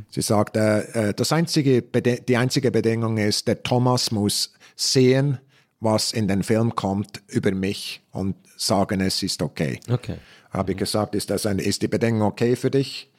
Sie 0.09 0.21
sagte, 0.21 0.87
äh, 0.93 1.13
das 1.13 1.31
einzige 1.31 1.81
die 1.81 2.37
einzige 2.37 2.71
Bedingung 2.71 3.17
ist, 3.17 3.47
der 3.47 3.63
Thomas 3.63 4.11
muss 4.11 4.53
sehen, 4.75 5.39
was 5.79 6.13
in 6.13 6.27
den 6.27 6.43
Film 6.43 6.75
kommt 6.75 7.23
über 7.27 7.51
mich 7.51 8.01
und 8.11 8.35
sagen, 8.55 9.01
es 9.01 9.23
ist 9.23 9.41
okay. 9.41 9.79
Okay. 9.89 10.17
Habe 10.51 10.73
ich 10.73 10.77
gesagt, 10.77 11.15
ist, 11.15 11.29
das 11.29 11.45
ein, 11.45 11.59
ist 11.59 11.81
die 11.81 11.87
Bedingung 11.87 12.21
okay 12.21 12.55
für 12.55 12.69
dich? 12.69 13.11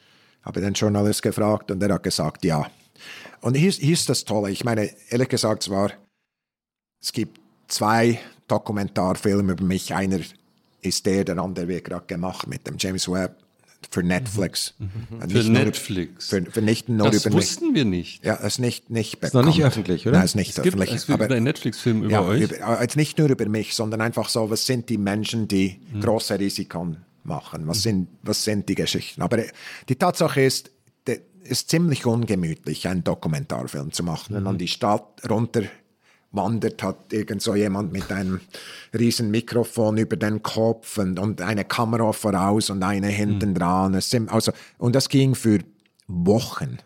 Habe 0.43 0.61
den 0.61 0.73
Journalist 0.73 1.21
gefragt 1.21 1.71
und 1.71 1.83
er 1.83 1.93
hat 1.93 2.03
gesagt, 2.03 2.45
ja. 2.45 2.67
Und 3.41 3.55
hier, 3.55 3.71
hier 3.71 3.93
ist 3.93 4.07
das 4.07 4.23
Tolle. 4.23 4.49
Ich 4.51 4.63
meine, 4.63 4.89
ehrlich 5.09 5.29
gesagt, 5.29 5.63
es 5.63 5.69
war, 5.69 5.91
es 7.01 7.11
gibt 7.11 7.39
zwei 7.67 8.19
Dokumentarfilme 8.47 9.53
über 9.53 9.63
mich. 9.63 9.93
Einer 9.93 10.19
ist 10.81 11.05
der, 11.05 11.25
der 11.25 11.37
andere 11.37 11.67
wird 11.67 11.83
gerade 11.83 12.05
gemacht 12.05 12.47
mit 12.47 12.65
dem 12.65 12.77
James 12.77 13.11
Webb 13.11 13.44
für 13.91 14.03
Netflix. 14.03 14.73
Und 14.79 15.31
Für 15.31 15.37
nicht 15.37 15.49
nur- 15.49 15.63
Netflix. 15.63 16.27
Für, 16.29 16.41
für 16.45 16.61
nicht 16.61 16.89
nur 16.89 17.09
das 17.11 17.31
wussten 17.31 17.73
wir 17.75 17.85
nicht. 17.85 18.23
Ja, 18.25 18.35
ist 18.35 18.59
nicht, 18.59 18.89
nicht 18.89 19.15
Ist 19.23 19.33
noch 19.33 19.43
nicht 19.45 19.57
bekannt. 19.57 19.73
öffentlich, 19.73 20.07
oder? 20.07 20.17
Nein, 20.17 20.25
ist 20.25 20.35
nicht 20.35 20.49
Es 20.49 20.55
gibt, 20.55 20.67
öffentlich. 20.75 20.91
es 20.93 21.07
gibt 21.07 21.21
einen 21.21 21.43
Netflix-Film 21.43 22.03
über 22.03 22.11
ja, 22.11 22.21
euch. 22.23 22.41
Über, 22.43 22.81
jetzt 22.81 22.95
nicht 22.97 23.17
nur 23.17 23.29
über 23.29 23.47
mich, 23.47 23.75
sondern 23.75 24.01
einfach 24.01 24.29
so, 24.29 24.49
was 24.49 24.65
sind 24.65 24.89
die 24.89 24.97
Menschen, 24.97 25.47
die 25.47 25.79
Mhm. 25.93 26.01
große 26.01 26.39
Risiken 26.39 26.97
machen? 27.23 27.67
Was, 27.67 27.81
sind, 27.83 28.07
was 28.23 28.43
sind 28.43 28.69
die 28.69 28.75
Geschichten? 28.75 29.21
Aber 29.21 29.39
äh, 29.39 29.47
die 29.89 29.95
Tatsache 29.95 30.41
ist, 30.41 30.71
es 31.07 31.19
ist 31.43 31.69
ziemlich 31.69 32.05
ungemütlich, 32.07 32.87
einen 32.87 33.03
Dokumentarfilm 33.03 33.91
zu 33.91 34.01
machen. 34.03 34.33
Wenn 34.33 34.39
Mhm. 34.41 34.45
man 34.45 34.57
die 34.57 34.67
Stadt 34.67 35.21
runter 35.29 35.61
wandert, 36.35 36.83
hat 36.83 37.13
irgend 37.13 37.41
so 37.41 37.55
jemand 37.55 37.91
mit 37.91 38.11
einem 38.11 38.41
riesen 38.97 39.31
Mikrofon 39.31 39.97
über 39.97 40.15
den 40.17 40.43
Kopf 40.43 40.97
und, 40.97 41.19
und 41.19 41.41
eine 41.41 41.65
Kamera 41.65 42.11
voraus 42.13 42.69
und 42.69 42.83
eine 42.83 43.07
hinten 43.07 43.49
Mhm. 43.49 43.55
dran. 43.55 43.93
Es 43.93 44.09
sind, 44.09 44.31
also, 44.31 44.51
und 44.77 44.95
das 44.95 45.09
ging 45.09 45.35
für 45.35 45.59
Wochen 46.07 46.79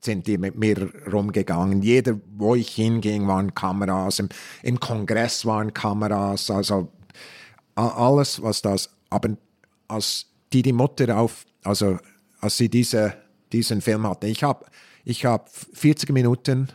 sind 0.00 0.26
die 0.26 0.38
mit 0.38 0.56
mir 0.56 0.90
rumgegangen. 1.12 1.82
Jeder, 1.82 2.18
wo 2.36 2.54
ich 2.54 2.68
hinging, 2.70 3.26
waren 3.26 3.54
Kameras. 3.54 4.20
Im, 4.20 4.28
im 4.62 4.78
Kongress 4.78 5.44
waren 5.44 5.74
Kameras. 5.74 6.50
Also 6.50 6.92
alles, 7.74 8.40
was 8.42 8.62
das. 8.62 8.90
Aber 9.10 9.30
als 9.88 10.26
die 10.52 10.62
die 10.62 10.72
Mutter 10.72 11.16
auf, 11.18 11.44
also 11.64 11.98
als 12.40 12.56
sie 12.56 12.68
diese, 12.68 13.14
diesen 13.52 13.80
Film 13.80 14.06
hatte, 14.06 14.28
ich 14.28 14.42
habe 14.42 14.64
ich 15.04 15.24
hab 15.24 15.50
40 15.50 16.10
Minuten 16.12 16.68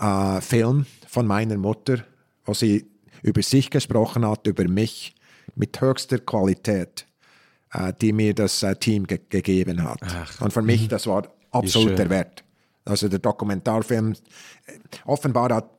äh, 0.00 0.40
Film 0.40 0.86
von 1.08 1.26
meiner 1.26 1.56
Mutter, 1.56 2.04
wo 2.44 2.54
sie 2.54 2.86
über 3.22 3.42
sich 3.42 3.70
gesprochen 3.70 4.26
hat, 4.26 4.46
über 4.46 4.68
mich, 4.68 5.14
mit 5.54 5.80
höchster 5.80 6.18
Qualität, 6.18 7.06
äh, 7.72 7.92
die 8.00 8.12
mir 8.12 8.34
das 8.34 8.62
äh, 8.62 8.76
Team 8.76 9.06
ge 9.06 9.20
gegeben 9.28 9.82
hat. 9.82 10.00
Und 10.40 10.52
für 10.52 10.62
mich, 10.62 10.88
das 10.88 11.06
war 11.06 11.28
absolut 11.50 11.88
schön. 11.90 11.96
der 11.96 12.10
Wert. 12.10 12.44
Also 12.84 13.08
der 13.08 13.18
Dokumentarfilm, 13.18 14.12
äh, 14.12 14.72
offenbar 15.04 15.52
hat, 15.54 15.70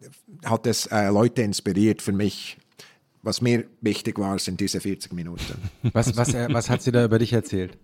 hat 0.43 0.67
es 0.67 0.87
äh, 0.87 1.09
Leute 1.09 1.41
inspiriert 1.41 2.01
für 2.01 2.11
mich. 2.11 2.57
Was 3.23 3.41
mir 3.41 3.65
wichtig 3.81 4.19
war, 4.19 4.39
sind 4.39 4.59
diese 4.59 4.79
40 4.79 5.13
Minuten. 5.13 5.69
Was, 5.93 6.15
was, 6.15 6.33
äh, 6.33 6.47
was 6.49 6.69
hat 6.69 6.81
sie 6.81 6.91
da 6.91 7.03
über 7.03 7.19
dich 7.19 7.33
erzählt? 7.33 7.77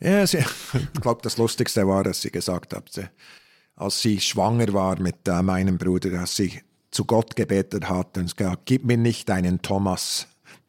Ja, 0.00 0.26
sie, 0.26 0.38
ich 0.94 1.00
glaube, 1.00 1.20
das 1.22 1.38
Lustigste 1.38 1.86
war, 1.86 2.04
dass 2.04 2.20
sie 2.20 2.30
gesagt 2.30 2.74
hat, 2.74 2.92
sie, 2.92 3.08
als 3.78 4.02
sie 4.02 4.20
schwanger 4.20 4.72
war 4.72 5.00
mit 5.00 5.28
äh, 5.28 5.42
meinem 5.42 5.78
Bruder, 5.78 6.10
dass 6.10 6.36
sie 6.36 6.60
zu 6.90 7.04
Gott 7.04 7.36
gebetet 7.36 7.88
hat 7.88 8.18
und 8.18 8.36
gesagt, 8.36 8.62
gib 8.64 8.84
mir 8.84 8.96
nicht 8.96 9.30
einen 9.30 9.62
Thomas, 9.62 10.26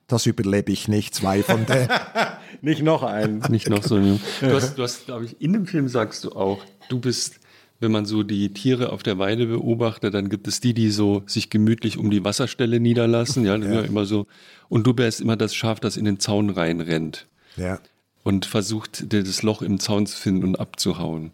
das 0.08 0.26
überlebe 0.26 0.72
ich 0.72 0.88
nicht, 0.88 1.16
zwei 1.16 1.44
von 1.44 1.66
denen. 1.66 1.90
Nicht 2.62 2.82
noch 2.82 3.04
einen. 3.04 3.40
Nicht 3.50 3.70
noch 3.70 3.84
so 3.84 3.96
ein. 3.96 4.20
Du 4.42 4.54
hast, 4.54 4.76
du 4.76 4.84
hast 4.84 5.06
glaube 5.06 5.24
ich, 5.24 5.40
in 5.40 5.54
dem 5.54 5.66
Film 5.66 5.88
sagst 5.88 6.26
du 6.26 6.32
auch, 6.32 6.66
du 6.90 7.00
bist, 7.00 7.40
wenn 7.80 7.92
man 7.92 8.06
so 8.06 8.24
die 8.24 8.52
Tiere 8.54 8.92
auf 8.92 9.02
der 9.02 9.18
Weide 9.18 9.46
beobachtet, 9.46 10.14
dann 10.14 10.28
gibt 10.28 10.48
es 10.48 10.60
die, 10.60 10.74
die 10.74 10.90
so 10.90 11.24
sich 11.26 11.50
gemütlich 11.50 11.98
um 11.98 12.10
die 12.10 12.26
Wasserstelle 12.26 12.82
niederlassen, 12.82 13.46
ja, 13.46 13.56
ja. 13.56 13.82
immer 13.82 14.06
so. 14.06 14.26
Und 14.68 14.86
du 14.88 14.98
wärst 14.98 15.22
immer 15.22 15.38
das 15.38 15.56
Schaf, 15.56 15.80
das 15.80 15.96
in 15.96 16.04
den 16.04 16.20
Zaun 16.20 16.50
reinrennt 16.50 17.28
ja, 17.56 17.80
und 18.24 18.46
versucht, 18.46 19.14
das 19.14 19.44
Loch 19.44 19.62
im 19.62 19.80
Zaun 19.80 20.06
zu 20.06 20.18
finden 20.18 20.44
und 20.44 20.60
abzuhauen. 20.60 21.32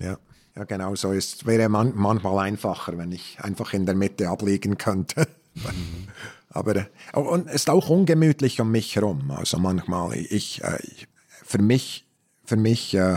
ja, 0.00 0.18
ja, 0.58 0.64
genau 0.64 0.94
so 0.96 1.12
ist. 1.12 1.46
Wäre 1.46 1.68
man, 1.68 1.92
manchmal 1.94 2.46
einfacher, 2.46 2.98
wenn 2.98 3.12
ich 3.12 3.38
einfach 3.40 3.72
in 3.72 3.86
der 3.86 3.94
Mitte 3.94 4.28
abliegen 4.28 4.76
könnte. 4.76 5.28
Aber 6.50 6.76
äh, 6.76 6.86
und 7.14 7.46
es 7.46 7.54
ist 7.54 7.70
auch 7.70 7.88
ungemütlich 7.88 8.60
um 8.60 8.72
mich 8.72 8.96
herum. 8.96 9.30
Also 9.30 9.58
manchmal, 9.58 10.16
ich, 10.16 10.62
äh, 10.64 10.78
ich 10.82 11.06
für 11.44 11.62
mich, 11.62 12.06
für 12.44 12.56
mich, 12.56 12.94
äh, 12.94 13.14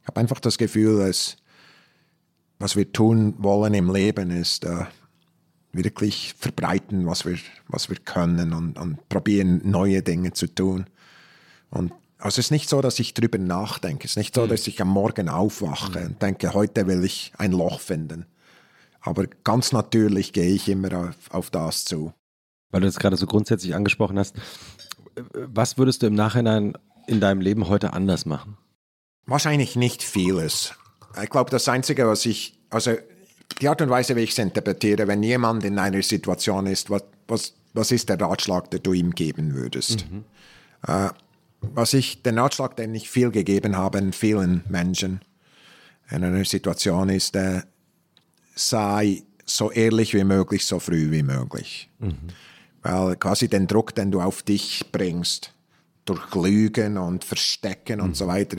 ich 0.00 0.06
habe 0.06 0.20
einfach 0.20 0.40
das 0.40 0.56
Gefühl, 0.56 1.06
dass 1.06 1.36
was 2.58 2.74
wir 2.74 2.90
tun 2.90 3.34
wollen 3.38 3.74
im 3.74 3.92
Leben 3.92 4.30
ist 4.30 4.64
äh, 4.64 4.86
wirklich 5.72 6.34
verbreiten, 6.38 7.06
was 7.06 7.24
wir, 7.24 7.38
was 7.68 7.88
wir 7.88 7.96
können 7.96 8.52
und, 8.52 8.78
und 8.78 9.08
probieren, 9.08 9.60
neue 9.62 10.02
Dinge 10.02 10.32
zu 10.32 10.52
tun. 10.52 10.86
Und 11.70 11.92
also 12.18 12.40
es 12.40 12.46
ist 12.46 12.50
nicht 12.50 12.68
so, 12.68 12.80
dass 12.80 12.98
ich 12.98 13.14
drüber 13.14 13.38
nachdenke. 13.38 14.04
Es 14.04 14.12
ist 14.12 14.16
nicht 14.16 14.34
so, 14.34 14.46
dass 14.46 14.66
ich 14.66 14.80
am 14.82 14.88
Morgen 14.88 15.28
aufwache 15.28 16.06
und 16.06 16.20
denke, 16.20 16.52
heute 16.52 16.86
will 16.86 17.04
ich 17.04 17.32
ein 17.38 17.52
Loch 17.52 17.80
finden. 17.80 18.26
Aber 19.00 19.26
ganz 19.44 19.72
natürlich 19.72 20.32
gehe 20.32 20.50
ich 20.50 20.68
immer 20.68 20.92
auf, 21.08 21.14
auf 21.30 21.50
das 21.50 21.84
zu. 21.84 22.12
Weil 22.70 22.80
du 22.80 22.86
das 22.86 22.98
gerade 22.98 23.16
so 23.16 23.26
grundsätzlich 23.26 23.74
angesprochen 23.74 24.18
hast, 24.18 24.34
was 25.32 25.78
würdest 25.78 26.02
du 26.02 26.08
im 26.08 26.14
Nachhinein 26.14 26.74
in 27.06 27.20
deinem 27.20 27.40
Leben 27.40 27.68
heute 27.68 27.92
anders 27.92 28.26
machen? 28.26 28.58
Wahrscheinlich 29.26 29.76
nicht 29.76 30.02
vieles. 30.02 30.74
Ich 31.22 31.30
glaube, 31.30 31.50
das 31.50 31.68
Einzige, 31.68 32.06
was 32.06 32.26
ich, 32.26 32.58
also 32.70 32.96
die 33.60 33.68
Art 33.68 33.80
und 33.80 33.90
Weise, 33.90 34.16
wie 34.16 34.20
ich 34.20 34.30
es 34.30 34.38
interpretiere, 34.38 35.06
wenn 35.06 35.22
jemand 35.22 35.64
in 35.64 35.78
einer 35.78 36.02
Situation 36.02 36.66
ist, 36.66 36.90
was, 36.90 37.04
was, 37.28 37.54
was 37.74 37.92
ist 37.92 38.08
der 38.08 38.20
Ratschlag, 38.20 38.70
den 38.70 38.82
du 38.82 38.92
ihm 38.92 39.12
geben 39.12 39.54
würdest? 39.54 40.06
Mhm. 40.10 40.24
Äh, 40.86 41.10
was 41.60 41.92
ich, 41.92 42.22
den 42.22 42.38
Ratschlag, 42.38 42.76
den 42.76 42.94
ich 42.94 43.10
viel 43.10 43.30
gegeben 43.30 43.76
habe 43.76 43.98
in 43.98 44.12
vielen 44.12 44.62
Menschen 44.68 45.20
in 46.10 46.24
einer 46.24 46.44
Situation 46.44 47.08
ist, 47.08 47.36
äh, 47.36 47.62
sei 48.54 49.22
so 49.44 49.70
ehrlich 49.70 50.14
wie 50.14 50.24
möglich, 50.24 50.64
so 50.66 50.78
früh 50.78 51.10
wie 51.10 51.22
möglich. 51.22 51.90
Mhm. 51.98 52.16
Weil 52.82 53.16
quasi 53.16 53.48
den 53.48 53.66
Druck, 53.66 53.94
den 53.94 54.10
du 54.10 54.20
auf 54.20 54.42
dich 54.42 54.84
bringst, 54.92 55.52
durch 56.04 56.34
Lügen 56.34 56.96
und 56.96 57.24
Verstecken 57.24 57.98
mhm. 57.98 58.04
und 58.04 58.16
so 58.16 58.26
weiter, 58.26 58.56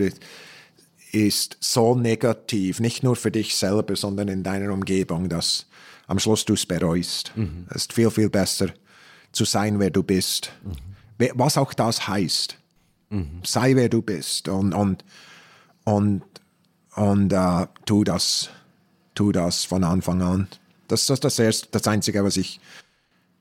ist 1.11 1.57
so 1.59 1.95
negativ, 1.95 2.79
nicht 2.79 3.03
nur 3.03 3.15
für 3.15 3.31
dich 3.31 3.55
selber, 3.55 3.95
sondern 3.95 4.27
in 4.27 4.43
deiner 4.43 4.71
Umgebung, 4.71 5.29
dass 5.29 5.65
am 6.07 6.19
Schluss 6.19 6.45
du 6.45 6.53
es 6.53 6.65
bereust. 6.65 7.31
Mhm. 7.35 7.65
Es 7.69 7.83
ist 7.83 7.93
viel, 7.93 8.11
viel 8.11 8.29
besser 8.29 8.67
zu 9.31 9.45
sein, 9.45 9.79
wer 9.79 9.89
du 9.89 10.03
bist. 10.03 10.51
Mhm. 10.63 11.29
Was 11.33 11.57
auch 11.57 11.73
das 11.73 12.07
heißt. 12.07 12.58
Mhm. 13.09 13.41
Sei, 13.43 13.75
wer 13.75 13.89
du 13.89 14.01
bist 14.01 14.47
und, 14.49 14.73
und, 14.73 15.03
und, 15.83 16.23
und 16.95 17.33
uh, 17.33 17.65
tu, 17.85 18.03
das, 18.03 18.49
tu 19.15 19.31
das 19.31 19.65
von 19.65 19.83
Anfang 19.83 20.21
an. 20.21 20.47
Das, 20.87 21.05
das, 21.05 21.19
das 21.19 21.39
ist 21.39 21.69
das 21.71 21.87
Einzige, 21.87 22.23
was 22.23 22.37
ich, 22.37 22.59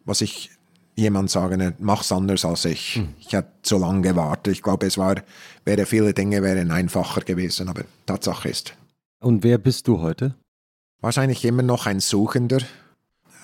was 0.04 0.20
ich 0.20 0.50
jemand 0.98 1.30
sagen, 1.30 1.74
mach's 1.78 2.12
anders 2.12 2.44
als 2.44 2.64
ich. 2.64 2.96
Hm. 2.96 3.14
Ich 3.20 3.34
habe 3.34 3.48
zu 3.62 3.78
lange 3.78 4.02
gewartet. 4.02 4.52
Ich 4.52 4.62
glaube, 4.62 4.86
es 4.86 4.98
war, 4.98 5.16
wäre 5.64 5.86
viele 5.86 6.12
Dinge 6.12 6.42
wären 6.42 6.70
einfacher 6.70 7.20
gewesen, 7.20 7.68
aber 7.68 7.84
Tatsache 8.06 8.48
ist. 8.48 8.74
Und 9.20 9.44
wer 9.44 9.58
bist 9.58 9.86
du 9.88 10.00
heute? 10.00 10.34
Wahrscheinlich 11.00 11.44
immer 11.44 11.62
noch 11.62 11.86
ein 11.86 12.00
Suchender, 12.00 12.58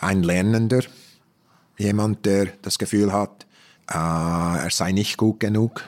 ein 0.00 0.22
Lernender, 0.22 0.82
jemand, 1.78 2.26
der 2.26 2.48
das 2.62 2.78
Gefühl 2.78 3.12
hat, 3.12 3.46
äh, 3.88 3.94
er 3.94 4.70
sei 4.70 4.92
nicht 4.92 5.16
gut 5.16 5.40
genug. 5.40 5.84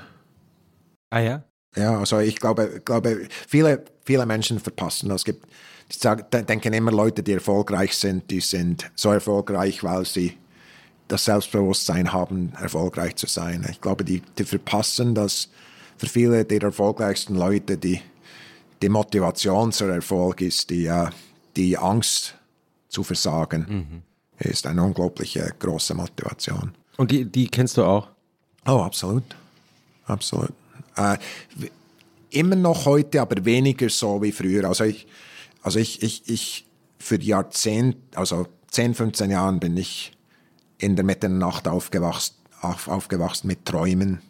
Ah 1.11 1.21
ja? 1.21 1.45
Ja, 1.77 1.99
also 1.99 2.21
ich 2.21 2.37
glaube, 2.37 2.81
glaube 2.85 3.29
viele, 3.49 3.85
viele 4.05 4.27
Menschen 4.27 4.59
verpassen 4.59 5.09
das. 5.09 5.21
Es 5.21 5.25
gibt, 5.25 5.47
ich 5.89 5.99
sage, 5.99 6.25
denken 6.25 6.73
immer 6.73 6.91
Leute, 6.91 7.23
die 7.23 7.33
erfolgreich 7.33 7.97
sind, 7.97 8.31
die 8.31 8.41
sind 8.41 8.91
so 8.95 9.13
erfolgreich, 9.13 9.85
weil 9.85 10.05
sie 10.05 10.37
das 11.09 11.25
Selbstbewusstsein 11.27 12.13
haben, 12.13 12.53
erfolgreich 12.61 13.17
zu 13.17 13.27
sein. 13.27 13.67
Ich 13.71 13.81
glaube, 13.81 14.05
die, 14.05 14.23
die 14.39 14.45
verpassen, 14.45 15.15
dass 15.15 15.49
für 15.99 16.07
viele 16.07 16.45
der 16.45 16.63
erfolgreichsten 16.63 17.37
Leute 17.37 17.77
die, 17.77 18.01
die 18.83 18.89
Motivation 18.89 19.71
zur 19.73 19.91
Erfolg 19.91 20.41
ist, 20.41 20.71
die, 20.71 20.87
äh, 20.87 21.09
die 21.57 21.79
Angst 21.79 22.35
zu 22.89 23.03
versagen, 23.03 23.67
mhm. 23.69 24.03
ist 24.39 24.67
eine 24.67 24.83
unglaubliche 24.83 25.55
große 25.59 25.95
Motivation. 25.95 26.75
Und 26.97 27.11
die, 27.11 27.25
die 27.25 27.47
kennst 27.49 27.77
du 27.77 27.85
auch? 27.85 28.09
Oh, 28.67 28.81
absolut. 28.81 29.25
Absolut. 30.07 30.53
Äh, 30.97 31.19
immer 32.31 32.57
noch 32.57 32.87
heute, 32.87 33.21
aber 33.21 33.45
weniger 33.45 33.89
so 33.89 34.23
wie 34.23 34.33
früher. 34.33 34.65
Also 34.65 34.85
ich, 34.85 35.07
also 35.63 35.79
ich, 35.79 36.03
ich, 36.03 36.29
ich 36.29 36.67
für 36.99 37.21
Jahrzehnte, 37.21 37.99
also 38.15 38.47
10, 38.71 38.95
15 38.95 39.31
Jahren 39.31 39.61
bin 39.61 39.77
ich 39.77 40.13
in 40.79 40.97
der 40.97 41.05
Mitternacht 41.05 41.69
aufgewachsen, 41.69 42.35
auf, 42.61 42.89
aufgewachsen 42.89 43.47
mit 43.47 43.65
Träumen, 43.65 44.21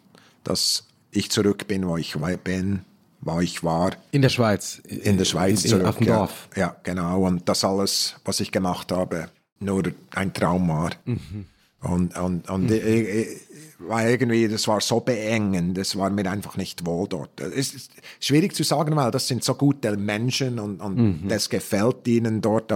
dass 0.43 0.87
ich 1.11 1.31
zurück 1.31 1.67
bin, 1.67 1.87
wo 1.87 1.97
ich 1.97 2.15
bin, 2.43 2.81
wo 3.21 3.39
ich 3.39 3.63
war. 3.63 3.91
In 4.11 4.21
der 4.21 4.29
Schweiz? 4.29 4.81
In 4.85 5.17
der 5.17 5.25
Schweiz 5.25 5.63
in, 5.63 5.65
in, 5.65 5.69
zurück. 5.69 5.87
Auf 5.87 5.97
dem 5.97 6.07
Dorf? 6.07 6.47
Ja, 6.55 6.61
ja, 6.61 6.75
genau. 6.83 7.25
Und 7.25 7.49
das 7.49 7.63
alles, 7.63 8.15
was 8.23 8.39
ich 8.39 8.51
gemacht 8.51 8.91
habe, 8.91 9.29
nur 9.59 9.83
ein 10.11 10.33
Traum 10.33 10.69
war. 10.69 10.91
Mhm. 11.05 11.45
Und, 11.81 12.17
und, 12.17 12.49
und 12.49 12.69
mhm. 12.69 12.73
ich, 12.73 13.37
war 13.79 14.07
irgendwie, 14.07 14.47
das 14.47 14.67
war 14.67 14.81
so 14.81 14.99
beengend, 14.99 15.77
das 15.77 15.95
war 15.95 16.09
mir 16.09 16.29
einfach 16.29 16.57
nicht 16.57 16.85
wohl 16.85 17.07
dort. 17.07 17.39
Es 17.39 17.73
ist 17.73 17.91
schwierig 18.19 18.55
zu 18.55 18.63
sagen, 18.63 18.95
weil 18.95 19.11
das 19.11 19.27
sind 19.27 19.43
so 19.43 19.53
gute 19.55 19.95
Menschen 19.97 20.59
und, 20.59 20.81
und 20.81 20.97
mhm. 20.97 21.27
das 21.27 21.49
gefällt 21.49 22.07
ihnen 22.07 22.41
dort 22.41 22.71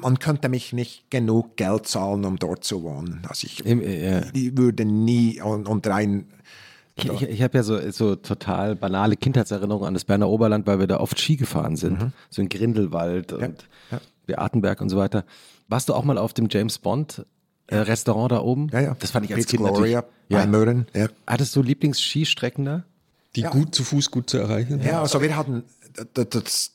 man 0.00 0.18
könnte 0.18 0.48
mich 0.48 0.72
nicht 0.72 1.10
genug 1.10 1.56
Geld 1.56 1.86
zahlen, 1.86 2.24
um 2.24 2.38
dort 2.38 2.64
zu 2.64 2.82
wohnen. 2.82 3.22
Also 3.28 3.46
ich, 3.46 3.64
Im, 3.64 3.80
ja. 3.80 4.22
ich 4.32 4.56
würde 4.56 4.84
nie 4.84 5.40
und, 5.40 5.68
und 5.68 5.86
rein. 5.86 6.26
Ich, 6.96 7.06
ich, 7.06 7.22
ich 7.22 7.42
habe 7.42 7.58
ja 7.58 7.62
so, 7.62 7.90
so 7.90 8.16
total 8.16 8.76
banale 8.76 9.16
Kindheitserinnerungen 9.16 9.88
an 9.88 9.94
das 9.94 10.04
Berner 10.04 10.28
Oberland, 10.28 10.66
weil 10.66 10.78
wir 10.78 10.86
da 10.86 10.98
oft 10.98 11.20
Ski 11.20 11.36
gefahren 11.36 11.76
sind. 11.76 12.00
Mhm. 12.00 12.12
So 12.28 12.42
in 12.42 12.48
Grindelwald 12.48 13.32
und 13.32 13.40
ja, 13.40 13.48
ja. 13.92 14.00
Beatenberg 14.26 14.80
und 14.80 14.88
so 14.88 14.96
weiter. 14.96 15.24
Warst 15.68 15.88
du 15.88 15.94
auch 15.94 16.04
mal 16.04 16.18
auf 16.18 16.32
dem 16.32 16.48
James 16.50 16.78
Bond 16.78 17.24
äh, 17.70 17.78
Restaurant 17.78 18.32
da 18.32 18.40
oben? 18.40 18.68
Ja, 18.72 18.80
ja. 18.80 18.96
Das 18.98 19.10
fand 19.10 19.26
ich 19.26 19.34
als 19.34 19.46
Pizza 19.46 19.56
Kind 19.56 19.74
Gloria 19.74 20.04
ja. 20.28 20.38
bei 20.38 20.46
Möhren. 20.46 20.86
Ja. 20.94 21.08
Hattest 21.26 21.56
du 21.56 21.62
Lieblingsskistrecken 21.62 22.64
da? 22.64 22.84
Die 23.36 23.42
ja. 23.42 23.50
gut 23.50 23.74
zu 23.74 23.84
Fuß 23.84 24.10
gut 24.10 24.28
zu 24.28 24.38
erreichen? 24.38 24.80
Ja, 24.82 25.02
also 25.02 25.22
wir 25.22 25.36
hatten 25.36 25.64
das, 26.14 26.28
das, 26.28 26.72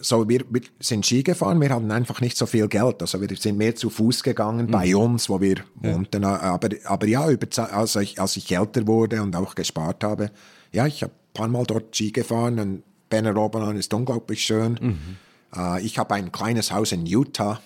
so 0.00 0.28
wir, 0.28 0.40
wir, 0.50 0.62
sind 0.80 1.04
Ski 1.04 1.22
gefahren, 1.22 1.60
wir 1.60 1.70
hatten 1.70 1.90
einfach 1.90 2.20
nicht 2.20 2.36
so 2.36 2.46
viel 2.46 2.68
Geld. 2.68 3.00
Also 3.00 3.20
wir 3.20 3.28
sind 3.36 3.58
mehr 3.58 3.74
zu 3.74 3.90
Fuß 3.90 4.22
gegangen 4.22 4.66
mhm. 4.66 4.70
bei 4.70 4.96
uns, 4.96 5.28
wo 5.28 5.40
wir 5.40 5.56
ja. 5.82 5.94
wohnten. 5.94 6.24
Aber, 6.24 6.68
aber 6.84 7.06
ja, 7.06 7.28
über, 7.28 7.46
als, 7.72 7.96
ich, 7.96 8.20
als 8.20 8.36
ich 8.36 8.50
älter 8.50 8.86
wurde 8.86 9.22
und 9.22 9.36
auch 9.36 9.54
gespart 9.54 10.04
habe, 10.04 10.30
ja, 10.72 10.86
ich 10.86 11.02
habe 11.02 11.12
ein 11.12 11.34
paar 11.34 11.48
Mal 11.48 11.64
dort 11.64 11.94
Ski 11.94 12.10
gefahren 12.12 12.58
und 12.58 12.82
Benner 13.08 13.36
Oberland 13.36 13.78
ist 13.78 13.92
unglaublich 13.94 14.42
schön. 14.42 14.78
Mhm. 14.80 15.16
Uh, 15.56 15.78
ich 15.78 15.98
habe 15.98 16.14
ein 16.14 16.30
kleines 16.30 16.72
Haus 16.72 16.92
in 16.92 17.06
Utah. 17.06 17.60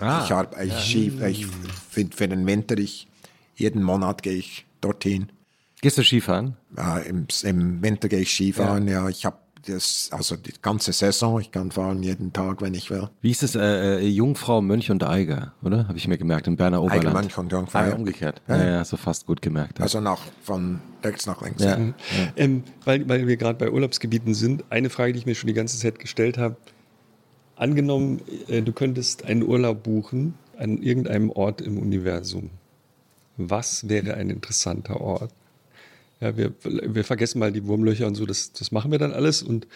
Ah, 0.00 0.22
ich, 0.24 0.30
hab, 0.30 0.60
ich, 0.60 0.72
ja. 0.72 0.78
Ski, 0.78 1.12
ich 1.26 1.46
für, 1.46 2.06
für 2.14 2.28
den 2.28 2.46
Winter, 2.46 2.76
ich, 2.78 3.08
jeden 3.54 3.82
Monat 3.82 4.22
gehe 4.22 4.34
ich 4.34 4.66
dorthin. 4.80 5.28
Gehst 5.80 5.98
du 5.98 6.02
Skifahren? 6.02 6.56
Uh, 6.76 6.98
im, 7.08 7.26
im, 7.42 7.82
Winter 7.82 8.08
gehe 8.08 8.20
ich 8.20 8.30
Skifahren, 8.30 8.88
ja. 8.88 9.04
ja 9.04 9.08
ich 9.08 9.24
habe 9.24 9.38
das, 9.66 10.08
also 10.12 10.36
die 10.36 10.52
ganze 10.62 10.92
Saison. 10.92 11.40
Ich 11.40 11.50
kann 11.50 11.70
fahren 11.70 12.02
jeden 12.02 12.32
Tag, 12.32 12.62
wenn 12.62 12.74
ich 12.74 12.90
will. 12.90 13.08
Wie 13.20 13.30
ist 13.30 13.42
es, 13.42 13.54
äh, 13.54 13.98
äh, 13.98 14.08
Jungfrau, 14.08 14.62
Mönch 14.62 14.90
und 14.90 15.02
Eiger, 15.02 15.54
oder? 15.62 15.88
Habe 15.88 15.98
ich 15.98 16.08
mir 16.08 16.18
gemerkt, 16.18 16.46
im 16.46 16.56
Berner 16.56 16.82
Oberland. 16.82 17.06
Eiger, 17.06 17.14
Mönch 17.14 17.38
und 17.38 17.52
Jungfrau. 17.52 17.78
Ah, 17.78 17.90
umgekehrt. 17.90 18.42
Ja. 18.48 18.56
ja, 18.56 18.64
ja, 18.64 18.84
so 18.84 18.96
fast 18.96 19.26
gut 19.26 19.42
gemerkt. 19.42 19.80
Also 19.80 20.00
nach, 20.00 20.20
von 20.42 20.80
rechts 21.02 21.26
nach 21.26 21.42
links. 21.42 21.62
Ja. 21.62 21.78
ja. 21.78 21.94
Ähm, 22.36 22.64
weil, 22.84 23.08
weil 23.08 23.26
wir 23.26 23.36
gerade 23.36 23.58
bei 23.58 23.70
Urlaubsgebieten 23.70 24.34
sind, 24.34 24.64
eine 24.70 24.90
Frage, 24.90 25.12
die 25.12 25.18
ich 25.18 25.26
mir 25.26 25.34
schon 25.34 25.48
die 25.48 25.54
ganze 25.54 25.78
Zeit 25.78 25.98
gestellt 25.98 26.38
habe. 26.38 26.56
Angenommen, 27.56 28.20
äh, 28.48 28.62
du 28.62 28.72
könntest 28.72 29.24
einen 29.24 29.42
Urlaub 29.42 29.82
buchen 29.82 30.34
an 30.58 30.82
irgendeinem 30.82 31.30
Ort 31.30 31.60
im 31.60 31.78
Universum. 31.78 32.50
Was 33.36 33.88
wäre 33.88 34.14
ein 34.14 34.30
interessanter 34.30 35.00
Ort? 35.00 35.30
Ja, 36.20 36.36
wir, 36.36 36.52
wir 36.62 37.04
vergessen 37.04 37.38
mal 37.38 37.52
die 37.52 37.66
Wurmlöcher 37.66 38.06
und 38.06 38.14
so, 38.14 38.24
das, 38.24 38.52
das 38.52 38.72
machen 38.72 38.90
wir 38.90 38.98
dann 38.98 39.12
alles. 39.12 39.42
Und 39.42 39.66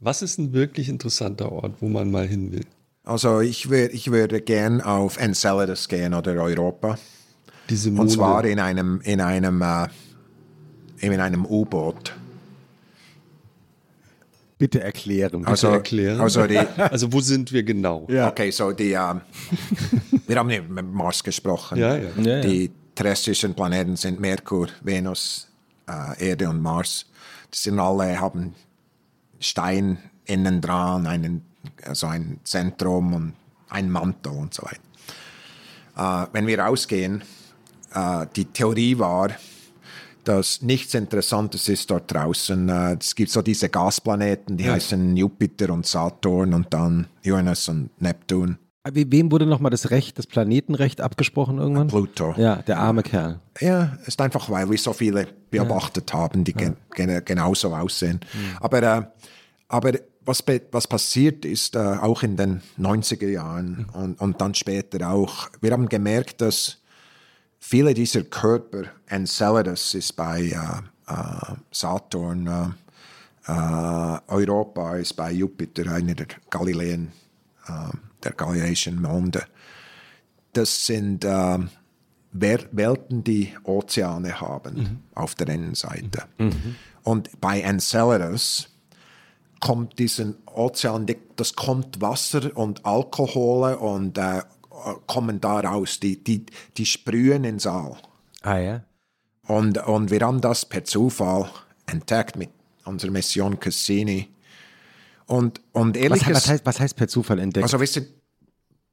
was 0.00 0.22
ist 0.22 0.38
ein 0.38 0.52
wirklich 0.52 0.88
interessanter 0.88 1.52
Ort, 1.52 1.76
wo 1.80 1.88
man 1.88 2.10
mal 2.10 2.26
hin 2.26 2.52
will? 2.52 2.64
Also 3.04 3.40
ich, 3.40 3.70
wür, 3.70 3.92
ich 3.94 4.10
würde 4.10 4.40
gern 4.40 4.80
auf 4.80 5.16
Enceladus 5.16 5.88
gehen 5.88 6.12
oder 6.12 6.32
Europa. 6.32 6.98
Diese 7.70 7.90
Und 7.90 8.10
zwar 8.10 8.44
in 8.44 8.58
einem, 8.58 9.00
in 9.02 9.20
einem, 9.20 9.62
äh, 9.62 9.88
in 11.00 11.20
einem 11.20 11.46
U-Boot. 11.46 12.14
Bitte 14.58 14.82
erklären. 14.82 15.40
Bitte 15.40 15.50
also, 15.50 15.68
erklären. 15.68 16.20
Also, 16.20 16.46
die, 16.46 16.58
also 16.78 17.12
wo 17.12 17.20
sind 17.20 17.52
wir 17.52 17.62
genau? 17.62 18.06
Ja. 18.08 18.28
Okay, 18.28 18.50
so 18.50 18.72
die, 18.72 18.92
äh, 18.92 19.14
wir 20.26 20.36
haben 20.36 20.48
mit 20.48 20.92
Mars 20.92 21.22
gesprochen. 21.22 21.78
Ja, 21.78 21.96
ja. 21.96 22.40
Die 22.40 22.70
terrestrischen 22.94 23.54
Planeten 23.54 23.96
sind 23.96 24.18
Merkur, 24.18 24.68
Venus, 24.82 25.48
äh, 25.86 26.28
Erde 26.30 26.48
und 26.48 26.62
Mars. 26.62 27.06
Die 27.52 27.58
sind 27.58 27.78
alle, 27.78 28.18
haben 28.18 28.54
Stein 29.40 29.98
innen 30.24 30.60
dran, 30.60 31.06
einen, 31.06 31.42
also 31.84 32.06
ein 32.06 32.40
Zentrum 32.44 33.14
und 33.14 33.32
ein 33.68 33.90
Mantel 33.90 34.32
und 34.32 34.54
so 34.54 34.62
weiter. 34.62 36.24
Äh, 36.24 36.28
wenn 36.32 36.46
wir 36.46 36.58
rausgehen, 36.60 37.22
äh, 37.94 38.26
die 38.34 38.46
Theorie 38.46 38.98
war, 38.98 39.30
dass 40.28 40.62
nichts 40.62 40.94
Interessantes 40.94 41.68
ist 41.68 41.90
dort 41.90 42.12
draußen. 42.12 42.68
Äh, 42.68 42.96
es 43.00 43.14
gibt 43.14 43.30
so 43.30 43.42
diese 43.42 43.68
Gasplaneten, 43.68 44.56
die 44.56 44.64
ja. 44.64 44.72
heißen 44.72 45.16
Jupiter 45.16 45.72
und 45.72 45.86
Saturn 45.86 46.54
und 46.54 46.72
dann 46.72 47.06
Uranus 47.24 47.68
und 47.68 47.90
Neptun. 48.00 48.58
Wem 48.92 49.32
wurde 49.32 49.46
nochmal 49.46 49.70
das 49.70 49.90
Recht, 49.90 50.16
das 50.16 50.28
Planetenrecht 50.28 51.00
abgesprochen 51.00 51.58
irgendwann? 51.58 51.88
Pluto. 51.88 52.34
Ja, 52.36 52.56
der 52.56 52.78
arme 52.78 53.02
Kerl. 53.02 53.40
Ja, 53.60 53.98
ist 54.06 54.20
einfach, 54.20 54.48
weil 54.48 54.70
wir 54.70 54.78
so 54.78 54.92
viele 54.92 55.26
beobachtet 55.50 56.12
ja. 56.12 56.18
haben, 56.18 56.44
die 56.44 56.54
ja. 56.56 56.72
gen 56.94 57.24
genauso 57.24 57.74
aussehen. 57.74 58.20
Mhm. 58.32 58.56
Aber, 58.60 58.82
äh, 58.82 59.02
aber 59.68 59.92
was, 60.24 60.44
was 60.70 60.86
passiert 60.86 61.44
ist, 61.44 61.74
äh, 61.74 61.78
auch 61.78 62.22
in 62.22 62.36
den 62.36 62.62
90er 62.78 63.28
Jahren 63.28 63.86
mhm. 63.92 64.00
und, 64.00 64.20
und 64.20 64.40
dann 64.40 64.54
später 64.54 65.10
auch, 65.10 65.50
wir 65.60 65.72
haben 65.72 65.88
gemerkt, 65.88 66.40
dass 66.40 66.78
viele 67.66 67.94
dieser 67.94 68.22
Körper, 68.22 68.84
Enceladus 69.06 69.94
ist 69.94 70.14
bei 70.14 70.42
äh, 70.42 71.12
äh, 71.12 71.54
Saturn, 71.72 72.46
äh, 72.46 73.50
äh, 73.52 74.18
Europa 74.28 74.96
ist 74.96 75.14
bei 75.14 75.32
Jupiter 75.32 75.90
einer 75.90 76.14
der 76.14 76.28
Galiläen, 76.48 77.10
äh, 77.66 77.96
der 78.22 78.32
galileischen 78.32 79.02
Monde. 79.02 79.42
Das 80.52 80.86
sind 80.86 81.24
Welten, 82.32 83.24
die 83.24 83.52
Ozeane 83.64 84.40
haben 84.40 84.74
mhm. 84.74 84.98
auf 85.14 85.34
der 85.34 85.48
Innenseite. 85.48 86.22
Mhm. 86.38 86.76
Und 87.02 87.40
bei 87.42 87.60
Enceladus 87.60 88.70
kommt 89.60 89.98
diesen 89.98 90.36
Ozean, 90.46 91.06
das 91.36 91.54
kommt 91.54 92.00
Wasser 92.00 92.56
und 92.56 92.86
Alkohol 92.86 93.74
und 93.74 94.16
äh, 94.16 94.42
kommen 95.06 95.40
da 95.40 95.60
raus, 95.60 96.00
die, 96.00 96.22
die, 96.22 96.46
die 96.76 96.86
sprühen 96.86 97.44
ins 97.44 97.64
Saal. 97.64 97.96
Ah 98.42 98.58
ja. 98.58 98.84
Und, 99.46 99.78
und 99.86 100.10
wir 100.10 100.20
haben 100.20 100.40
das 100.40 100.64
per 100.64 100.84
Zufall 100.84 101.50
entdeckt 101.86 102.36
mit 102.36 102.50
unserer 102.84 103.10
Mission 103.10 103.58
Cassini. 103.58 104.28
Und, 105.26 105.60
und 105.72 105.96
ehrlich 105.96 106.26
was, 106.26 106.34
was, 106.34 106.48
heißt, 106.48 106.66
was 106.66 106.80
heißt 106.80 106.96
per 106.96 107.08
Zufall 107.08 107.38
entdeckt? 107.40 107.64
Also 107.64 107.80
wisst 107.80 107.96
ihr, 107.96 108.06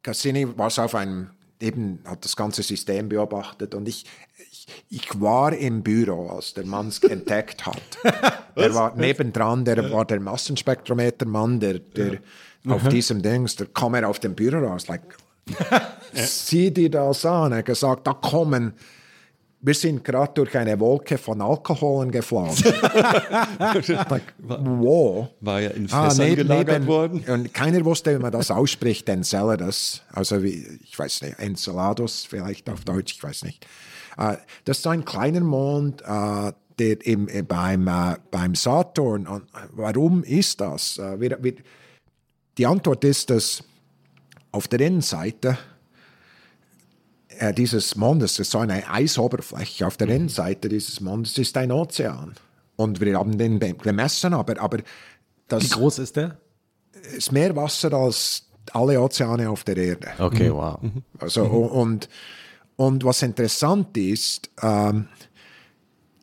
Cassini 0.01 0.57
war 0.57 0.67
auf 0.77 0.95
einem, 0.95 1.29
eben 1.59 1.99
hat 2.05 2.25
das 2.25 2.35
ganze 2.35 2.63
System 2.63 3.09
beobachtet 3.09 3.73
und 3.75 3.87
ich, 3.87 4.05
ich, 4.51 4.67
ich 4.89 5.21
war 5.21 5.53
im 5.53 5.83
Büro, 5.83 6.29
als 6.29 6.53
der 6.53 6.65
Mann 6.65 6.87
es 6.87 6.99
entdeckt 7.03 7.65
hat. 7.65 7.81
der 8.55 8.73
war 8.73 8.95
nebendran, 8.95 9.63
der 9.63 9.91
war 9.91 10.05
der 10.05 10.19
Massenspektrometermann, 10.19 11.59
der, 11.59 11.79
der 11.79 12.13
ja. 12.13 12.73
auf 12.73 12.83
mhm. 12.83 12.89
diesem 12.89 13.21
Dings, 13.21 13.55
der 13.55 13.67
kam 13.67 13.93
er 13.93 14.09
auf 14.09 14.19
dem 14.19 14.35
Büro 14.35 14.57
raus, 14.57 14.87
like, 14.87 15.17
sieh 16.13 16.71
dir 16.71 16.89
das 16.89 17.25
an. 17.25 17.51
Er 17.51 17.59
hat 17.59 17.65
gesagt, 17.65 18.07
da 18.07 18.13
kommen 18.13 18.73
wir 19.65 19.73
sind 19.73 20.03
gerade 20.03 20.33
durch 20.33 20.57
eine 20.57 20.77
Wolke 20.77 21.17
von 21.17 21.41
Alkoholen 21.41 22.11
geflogen. 22.11 22.53
wow. 24.39 25.29
War 25.39 25.61
ja 25.61 25.69
in 25.69 25.89
ah, 25.89 26.09
Fässern 26.09 26.25
ah, 26.25 26.29
neben, 26.29 26.35
gelagert 26.35 26.79
neben, 26.79 26.87
worden. 26.87 27.23
Und 27.29 27.53
keiner 27.53 27.85
wusste, 27.85 28.13
wie 28.13 28.21
man 28.21 28.33
das 28.33 28.51
ausspricht, 28.51 29.07
Enceladus. 29.07 30.01
Also 30.11 30.43
wie, 30.43 30.67
ich 30.83 30.99
weiß 30.99 31.21
nicht, 31.21 31.39
Enceladus 31.39 32.25
vielleicht 32.29 32.69
auf 32.69 32.83
Deutsch, 32.83 33.13
ich 33.13 33.23
weiß 33.23 33.45
nicht. 33.45 33.65
Uh, 34.19 34.33
das 34.65 34.79
ist 34.79 34.87
ein 34.87 35.05
kleiner 35.05 35.39
Mond, 35.39 36.03
uh, 36.07 36.51
der 36.77 37.05
im, 37.05 37.29
äh, 37.29 37.41
beim, 37.41 37.87
uh, 37.87 38.15
beim 38.31 38.55
Saturn. 38.55 39.27
Und 39.27 39.45
warum 39.71 40.23
ist 40.23 40.59
das? 40.59 40.99
Die 42.57 42.65
Antwort 42.65 43.05
ist, 43.05 43.29
dass 43.29 43.63
auf 44.53 44.69
der 44.69 44.79
Innenseite 44.79 45.57
äh, 47.39 47.53
dieses 47.53 47.95
Mondes, 47.95 48.33
das 48.33 48.47
ist 48.47 48.51
so 48.51 48.59
eine 48.59 48.89
Eisoberfläche, 48.89 49.85
auf 49.85 49.97
der 49.97 50.07
mhm. 50.07 50.13
Innenseite 50.13 50.69
dieses 50.69 51.01
Mondes 51.01 51.37
ist 51.37 51.57
ein 51.57 51.71
Ozean. 51.71 52.35
Und 52.75 53.01
wir 53.01 53.17
haben 53.17 53.37
den 53.37 53.59
gemessen, 53.59 54.33
aber, 54.33 54.59
aber 54.59 54.79
das. 55.47 55.63
Wie 55.63 55.69
groß 55.69 55.99
ist 55.99 56.15
der? 56.15 56.37
Ist 57.15 57.31
mehr 57.31 57.55
Wasser 57.55 57.93
als 57.93 58.47
alle 58.71 58.99
Ozeane 59.01 59.49
auf 59.49 59.63
der 59.63 59.77
Erde. 59.77 60.07
Okay, 60.17 60.49
mhm. 60.49 60.55
wow. 60.55 60.79
Also, 61.19 61.45
mhm. 61.45 61.51
und, 61.51 62.09
und 62.75 63.03
was 63.03 63.21
interessant 63.21 63.97
ist, 63.97 64.49
ähm, 64.61 65.07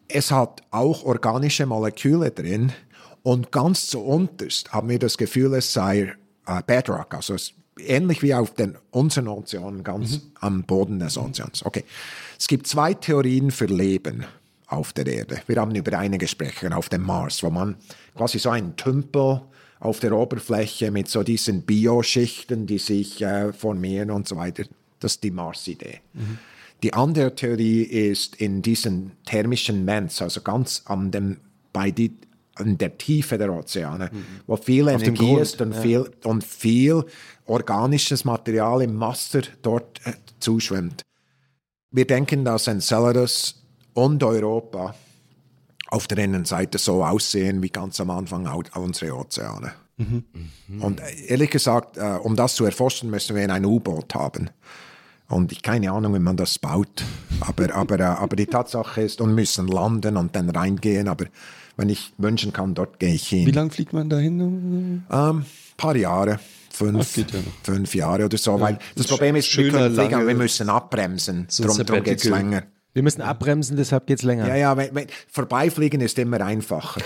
es 0.08 0.30
hat 0.30 0.62
auch 0.70 1.04
organische 1.04 1.66
Moleküle 1.66 2.30
drin 2.30 2.72
und 3.22 3.52
ganz 3.52 3.86
zu 3.88 4.00
unterst 4.00 4.72
haben 4.72 4.88
wir 4.88 4.98
das 4.98 5.16
Gefühl, 5.18 5.54
es 5.54 5.72
sei 5.72 6.14
äh, 6.46 6.62
Bedrock, 6.66 7.14
also 7.14 7.34
es 7.34 7.54
ähnlich 7.86 8.22
wie 8.22 8.34
auf 8.34 8.54
den 8.54 8.76
unseren 8.90 9.28
Ozeanen, 9.28 9.84
ganz 9.84 10.12
mhm. 10.12 10.22
am 10.40 10.62
Boden 10.64 10.98
des 10.98 11.16
Ozeans. 11.18 11.64
Okay. 11.64 11.84
Es 12.38 12.48
gibt 12.48 12.66
zwei 12.66 12.94
Theorien 12.94 13.50
für 13.50 13.66
Leben 13.66 14.24
auf 14.66 14.92
der 14.92 15.06
Erde. 15.06 15.42
Wir 15.46 15.56
haben 15.56 15.74
über 15.74 15.98
eine 15.98 16.18
gesprochen 16.18 16.72
auf 16.72 16.88
dem 16.88 17.02
Mars, 17.02 17.42
wo 17.42 17.50
man 17.50 17.76
quasi 18.14 18.38
so 18.38 18.50
einen 18.50 18.76
Tümpel 18.76 19.42
auf 19.80 19.98
der 20.00 20.12
Oberfläche 20.12 20.90
mit 20.90 21.08
so 21.08 21.22
diesen 21.22 21.62
Bioschichten, 21.62 22.66
die 22.66 22.78
sich 22.78 23.22
äh, 23.22 23.52
formieren 23.52 24.10
und 24.10 24.28
so 24.28 24.36
weiter. 24.36 24.64
Das 25.00 25.12
ist 25.12 25.24
die 25.24 25.30
Mars-Idee. 25.30 26.00
Mhm. 26.12 26.38
Die 26.82 26.94
andere 26.94 27.34
Theorie 27.34 27.82
ist 27.82 28.36
in 28.36 28.62
diesen 28.62 29.12
thermischen 29.26 29.86
Vents, 29.86 30.22
also 30.22 30.40
ganz 30.40 30.82
an 30.86 31.10
dem, 31.10 31.38
bei 31.72 31.90
die, 31.90 32.12
in 32.60 32.78
der 32.78 32.96
Tiefe 32.98 33.38
der 33.38 33.52
Ozeane, 33.52 34.10
mhm. 34.12 34.24
wo 34.46 34.56
viel 34.56 34.88
Auf 34.88 35.02
Energie 35.02 35.34
ist 35.34 35.60
und, 35.60 35.74
ja. 35.74 35.80
viel, 35.80 36.10
und 36.24 36.44
viel 36.44 37.04
organisches 37.46 38.24
Material 38.24 38.82
im 38.82 38.94
Master 38.94 39.42
dort 39.62 40.00
äh, 40.04 40.12
zuschwimmt. 40.38 41.02
Wir 41.90 42.06
denken, 42.06 42.44
dass 42.44 42.68
Enceladus 42.68 43.62
und 43.94 44.22
Europa 44.22 44.94
auf 45.88 46.06
der 46.06 46.18
Innenseite 46.18 46.78
so 46.78 47.04
aussehen 47.04 47.62
wie 47.62 47.68
ganz 47.68 48.00
am 48.00 48.10
Anfang 48.10 48.46
unsere 48.74 49.16
Ozeane. 49.16 49.72
Mhm. 49.96 50.24
Mhm. 50.68 50.82
Und 50.82 51.00
äh, 51.00 51.26
ehrlich 51.26 51.50
gesagt, 51.50 51.96
äh, 51.96 52.18
um 52.22 52.36
das 52.36 52.54
zu 52.54 52.64
erforschen, 52.64 53.10
müssen 53.10 53.36
wir 53.36 53.52
ein 53.52 53.64
U-Boot 53.64 54.14
haben. 54.14 54.50
Und 55.28 55.52
ich 55.52 55.62
keine 55.62 55.92
Ahnung, 55.92 56.14
wie 56.14 56.20
man 56.20 56.36
das 56.36 56.58
baut. 56.58 57.04
Aber, 57.40 57.74
aber, 57.74 58.00
äh, 58.00 58.04
aber 58.04 58.36
die 58.36 58.46
Tatsache 58.46 59.02
ist, 59.02 59.20
und 59.20 59.34
müssen 59.34 59.68
landen 59.68 60.16
und 60.16 60.34
dann 60.34 60.48
reingehen. 60.50 61.08
Aber 61.08 61.26
wenn 61.80 61.88
ich 61.88 62.12
wünschen 62.18 62.52
kann, 62.52 62.74
dort 62.74 62.98
gehe 62.98 63.14
ich 63.14 63.28
hin. 63.28 63.46
Wie 63.46 63.52
lange 63.52 63.70
fliegt 63.70 63.94
man 63.94 64.10
dahin? 64.10 64.40
Ein 64.40 65.04
ähm, 65.10 65.44
paar 65.78 65.96
Jahre. 65.96 66.38
Fünf, 66.70 67.16
ja 67.16 67.24
fünf 67.62 67.94
Jahre 67.94 68.26
oder 68.26 68.38
so. 68.38 68.52
Ja, 68.52 68.60
weil 68.60 68.78
das 68.94 69.06
Problem 69.06 69.34
ist, 69.36 69.54
wir 69.56 69.70
können 69.70 69.94
fliegen, 69.94 70.26
wir 70.26 70.34
müssen 70.34 70.68
abbremsen. 70.68 71.46
Darum, 71.58 71.84
darum 71.84 72.04
geht 72.04 72.18
es 72.18 72.24
länger. 72.24 72.64
Wir 72.92 73.04
müssen 73.04 73.22
abbremsen, 73.22 73.76
deshalb 73.76 74.08
geht 74.08 74.18
es 74.18 74.24
länger. 74.24 74.48
Ja, 74.48 74.56
ja, 74.56 74.76
wenn, 74.76 74.92
wenn, 74.94 75.06
vorbeifliegen 75.28 76.00
ist 76.00 76.18
immer 76.18 76.40
einfacher. 76.40 77.00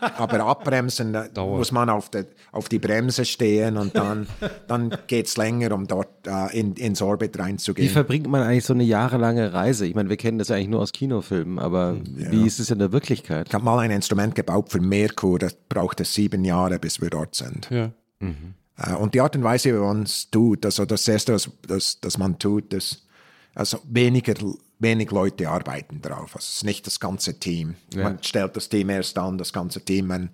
Aber 0.18 0.40
abbremsen, 0.40 1.12
da 1.12 1.46
muss 1.46 1.72
man 1.72 1.88
auf, 1.88 2.10
de, 2.10 2.26
auf 2.52 2.68
die 2.68 2.78
Bremse 2.78 3.24
stehen 3.24 3.78
und 3.78 3.96
dann, 3.96 4.26
dann 4.68 4.94
geht 5.06 5.26
es 5.26 5.38
länger, 5.38 5.72
um 5.72 5.86
dort 5.86 6.26
äh, 6.26 6.58
in, 6.58 6.74
ins 6.74 7.00
Orbit 7.00 7.38
reinzugehen. 7.38 7.88
Wie 7.88 7.92
verbringt 7.92 8.26
man 8.26 8.42
eigentlich 8.42 8.66
so 8.66 8.74
eine 8.74 8.84
jahrelange 8.84 9.54
Reise? 9.54 9.86
Ich 9.86 9.94
meine, 9.94 10.10
wir 10.10 10.18
kennen 10.18 10.38
das 10.38 10.50
eigentlich 10.50 10.68
nur 10.68 10.80
aus 10.80 10.92
Kinofilmen, 10.92 11.58
aber 11.58 11.96
ja. 12.16 12.30
wie 12.30 12.46
ist 12.46 12.60
es 12.60 12.70
in 12.70 12.78
der 12.78 12.92
Wirklichkeit? 12.92 13.48
Ich 13.48 13.54
habe 13.54 13.64
mal 13.64 13.78
ein 13.78 13.90
Instrument 13.90 14.34
gebaut 14.34 14.70
für 14.70 14.80
Merkur, 14.80 15.38
das 15.38 15.56
brauchte 15.68 16.04
sieben 16.04 16.44
Jahre, 16.44 16.78
bis 16.78 17.00
wir 17.00 17.08
dort 17.08 17.34
sind. 17.34 17.68
Ja. 17.70 17.90
Mhm. 18.20 18.54
Äh, 18.76 18.94
und 18.94 19.14
die 19.14 19.22
Art 19.22 19.34
und 19.34 19.44
Weise, 19.44 19.70
wie 19.72 19.78
man 19.78 20.02
es 20.02 20.30
tut, 20.30 20.66
also 20.66 20.84
das 20.84 21.08
Erste, 21.08 21.32
was 21.32 21.50
das, 21.66 22.00
das 22.00 22.18
man 22.18 22.38
tut, 22.38 22.74
ist, 22.74 23.06
also 23.54 23.78
weniger 23.88 24.34
wenig 24.78 25.10
Leute 25.10 25.48
arbeiten 25.48 26.00
drauf. 26.02 26.34
Also 26.34 26.38
es 26.38 26.56
ist 26.56 26.64
nicht 26.64 26.86
das 26.86 27.00
ganze 27.00 27.38
Team. 27.38 27.74
Ja. 27.94 28.04
Man 28.04 28.22
stellt 28.22 28.56
das 28.56 28.68
Team 28.68 28.90
erst 28.90 29.16
an, 29.18 29.38
das 29.38 29.52
ganze 29.52 29.80
Team, 29.80 30.08
wenn 30.08 30.30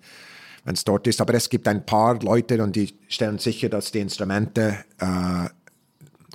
es 0.65 0.83
dort 0.83 1.07
ist. 1.07 1.21
Aber 1.21 1.33
es 1.33 1.49
gibt 1.49 1.67
ein 1.67 1.85
paar 1.85 2.19
Leute 2.21 2.61
und 2.61 2.75
die 2.75 2.93
stellen 3.07 3.39
sicher, 3.39 3.69
dass 3.69 3.91
die 3.91 3.99
Instrumente 3.99 4.83
äh, 4.99 5.49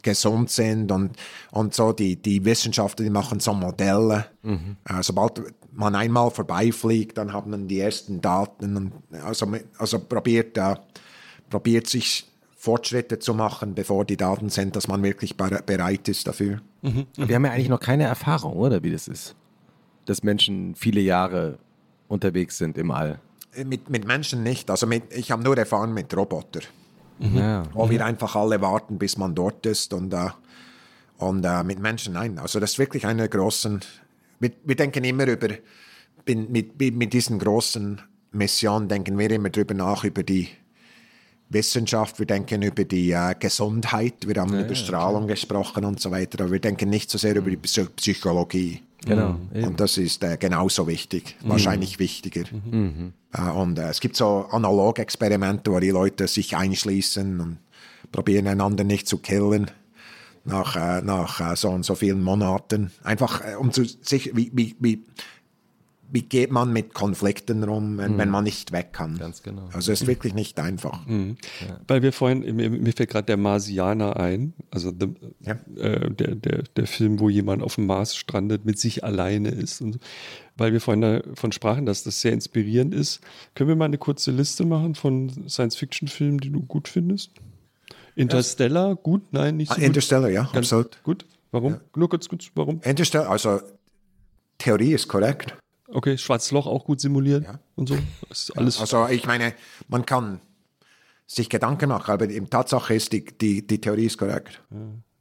gesund 0.03 0.51
sind 0.51 0.91
und, 0.91 1.17
und 1.51 1.75
so. 1.75 1.93
Die, 1.93 2.17
die 2.17 2.45
Wissenschaftler, 2.45 3.05
die 3.05 3.11
machen 3.11 3.41
so 3.41 3.53
Modelle. 3.53 4.27
Mhm. 4.43 4.77
Äh, 4.85 5.03
sobald 5.03 5.43
man 5.73 5.95
einmal 5.95 6.31
vorbeifliegt, 6.31 7.19
dann 7.19 7.33
haben 7.33 7.51
man 7.51 7.69
die 7.69 7.81
ersten 7.81 8.20
Daten. 8.20 8.77
Und, 8.77 8.93
also, 9.23 9.53
also 9.77 9.99
probiert, 9.99 10.57
äh, 10.57 10.77
probiert 11.51 11.87
sich 11.89 12.27
Fortschritte 12.57 13.19
zu 13.19 13.35
machen, 13.35 13.75
bevor 13.75 14.05
die 14.05 14.17
Daten 14.17 14.49
sind, 14.49 14.75
dass 14.77 14.89
man 14.89 15.03
wirklich 15.03 15.37
bereit 15.37 16.09
ist 16.09 16.27
dafür. 16.27 16.61
Mhm. 16.83 17.07
Wir 17.17 17.35
haben 17.35 17.45
ja 17.45 17.53
eigentlich 17.53 17.69
noch 17.69 17.81
keine 17.81 18.05
Erfahrung, 18.05 18.55
oder 18.55 18.83
wie 18.83 18.91
das 18.91 19.09
ist, 19.09 19.35
dass 20.05 20.23
Menschen 20.23 20.75
viele 20.75 21.01
Jahre 21.01 21.59
unterwegs 22.09 22.59
sind 22.59 22.79
im 22.79 22.91
All. 22.91 23.21
Äh, 23.55 23.65
mit, 23.65 23.91
mit 23.91 24.07
Menschen 24.07 24.43
nicht. 24.43 24.71
Also 24.71 24.87
mit, 24.87 25.13
ich 25.13 25.31
habe 25.31 25.43
nur 25.43 25.57
erfahren 25.57 25.93
mit 25.93 26.15
Robotern. 26.17 26.63
Mhm. 27.19 27.37
Ja. 27.37 27.63
Wo 27.73 27.91
wir 27.91 28.05
einfach 28.05 28.37
alle 28.37 28.61
warten, 28.61 28.99
bis 28.99 29.17
man 29.17 29.35
dort 29.35 29.67
ist. 29.67 29.93
Und, 29.93 30.15
äh, 30.15 30.29
und 31.19 31.45
äh, 31.45 31.65
mit 31.65 31.81
Menschen 31.81 32.15
nein. 32.15 32.39
Also 32.39 32.61
das 32.61 32.73
ist 32.73 32.79
wirklich 32.79 33.07
eine 33.07 33.29
großen. 33.29 33.81
Wir, 34.41 34.53
wir 34.65 34.77
denken 34.77 35.05
immer 35.05 35.27
über, 35.27 35.49
mit, 36.27 36.79
mit 36.79 37.13
diesen 37.13 37.39
großen 37.39 38.01
Missionen 38.33 38.89
denken 38.89 39.19
wir 39.19 39.31
immer 39.31 39.51
darüber 39.51 39.75
nach, 39.75 40.05
über 40.05 40.23
die 40.23 40.49
Wissenschaft, 41.51 42.18
wir 42.18 42.27
denken 42.27 42.62
über 42.62 42.85
die 42.85 43.10
äh, 43.12 43.35
Gesundheit, 43.39 44.27
wir 44.27 44.41
haben 44.41 44.55
ja, 44.55 44.65
über 44.65 44.75
Strahlung 44.75 45.25
klar. 45.25 45.35
gesprochen 45.35 45.85
und 45.85 46.01
so 46.01 46.10
weiter, 46.10 46.43
aber 46.43 46.52
wir 46.52 46.60
denken 46.60 46.91
nicht 46.91 47.10
so 47.10 47.18
sehr 47.18 47.36
über 47.36 47.51
die 47.51 47.57
Psychologie. 47.57 48.83
Genau. 49.07 49.36
Mhm. 49.52 49.65
Und 49.65 49.81
das 49.81 49.97
ist 49.97 50.23
äh, 50.25 50.36
genauso 50.36 50.86
wichtig, 50.86 51.36
mhm. 51.43 51.51
wahrscheinlich 51.51 51.99
wichtiger. 51.99 52.44
Mhm. 52.52 53.12
Äh, 53.33 53.51
und 53.51 53.78
äh, 53.78 53.89
es 53.89 54.01
gibt 54.01 54.17
so 54.17 54.47
Analogexperimente, 54.51 55.70
wo 55.70 55.81
die 55.81 55.91
Leute 55.91 56.28
sich 56.28 56.57
einschließen 56.57 57.41
und 57.41 57.59
probieren 58.12 58.47
einander 58.47 58.85
nicht 58.85 59.09
zu 59.09 59.18
killen 59.18 59.70
nach, 60.44 60.77
äh, 60.77 61.02
nach 61.02 61.41
äh, 61.41 61.57
so 61.57 61.70
und 61.70 61.85
so 61.85 61.94
vielen 61.94 62.23
Monaten. 62.23 62.91
Einfach 63.02 63.43
um 63.59 63.73
zu 63.73 63.85
sich, 63.85 64.35
wie, 64.35 64.51
wie, 64.52 64.77
wie 64.81 65.05
wie 66.11 66.23
geht 66.23 66.51
man 66.51 66.73
mit 66.73 66.95
Konflikten 66.95 67.62
rum, 67.65 67.99
wenn, 67.99 68.17
wenn 68.17 68.31
man 68.31 68.45
nicht 68.45 68.73
weg 68.73 68.93
kann. 68.93 69.19
Ganz 69.19 69.43
genau. 69.43 69.69
Also 69.73 69.93
es 69.93 70.01
ist 70.03 70.07
wirklich 70.07 70.33
nicht 70.35 70.59
einfach. 70.59 71.01
Weil 71.87 72.03
wir 72.03 72.12
vorhin, 72.12 72.57
mir, 72.57 72.93
fällt 72.95 73.11
gerade 73.11 73.27
der 73.27 73.37
Marsianer 73.37 74.17
ein, 74.17 74.55
also 74.70 74.91
the, 74.91 75.09
Ja. 75.41 75.53
äh, 75.77 76.11
der, 76.11 76.35
der, 76.35 76.62
der 76.62 76.87
Film, 76.87 77.20
wo 77.20 77.28
jemand 77.28 77.62
auf 77.62 77.75
dem 77.75 77.87
Mars 77.87 78.17
strandet, 78.17 78.65
mit 78.65 78.78
sich 78.78 79.05
alleine 79.05 79.51
ist. 79.51 79.81
Und 79.83 79.95
so. 79.95 79.99
Weil 80.57 80.73
wir 80.73 80.81
vorhin 80.81 81.03
davon 81.03 81.53
sprachen, 81.53 81.85
dass 81.87 82.03
das 82.05 82.20
sehr 82.20 82.33
inspirierend 82.33 82.95
ist. 82.95 83.20
Können 83.55 83.69
wir 83.69 83.77
mal 83.77 83.85
eine 83.85 83.99
kurze 83.99 84.31
Liste 84.31 84.65
machen 84.65 84.95
von 84.95 85.49
Science-Fiction-Filmen, 85.49 86.39
die 86.39 86.51
du 86.51 86.62
gut 86.62 86.89
findest? 86.89 87.31
Interstellar, 88.17 88.97
gut? 88.97 89.23
Nein, 89.33 89.57
nicht 89.59 89.69
so 89.69 89.75
Ah, 89.75 89.77
gut. 89.77 89.85
Interstellar, 89.85 90.28
ja, 90.31 90.43
Ganz 90.53 90.57
absolut. 90.73 91.03
Gut? 91.05 91.27
Warum? 91.53 91.77
Nur 91.95 92.09
kurz, 92.09 92.28
kurz, 92.28 92.51
warum? 92.55 92.81
Interstellar, 92.83 93.31
also 93.31 93.61
Theorie 94.59 94.93
ist 94.95 95.07
korrekt. 95.09 95.57
Okay, 95.91 96.18
Schwarzes 96.18 96.50
Loch 96.52 96.67
auch 96.67 96.84
gut 96.84 97.00
simuliert 97.00 97.44
Ja. 97.44 97.58
und 97.76 97.89
so. 97.89 97.97
Ist 98.31 98.57
alles. 98.57 98.78
Also 98.81 99.07
ich 99.08 99.26
meine, 99.26 99.55
man 99.89 100.05
kann 100.05 100.41
sich 101.26 101.49
Gedanken 101.49 101.89
machen, 101.89 102.10
aber 102.10 102.26
die 102.26 102.41
Tatsache 102.41 102.94
ist, 102.94 103.12
die, 103.12 103.25
die, 103.25 103.67
die 103.67 103.81
Theorie 103.81 104.07
ist 104.07 104.18
korrekt. 104.18 104.62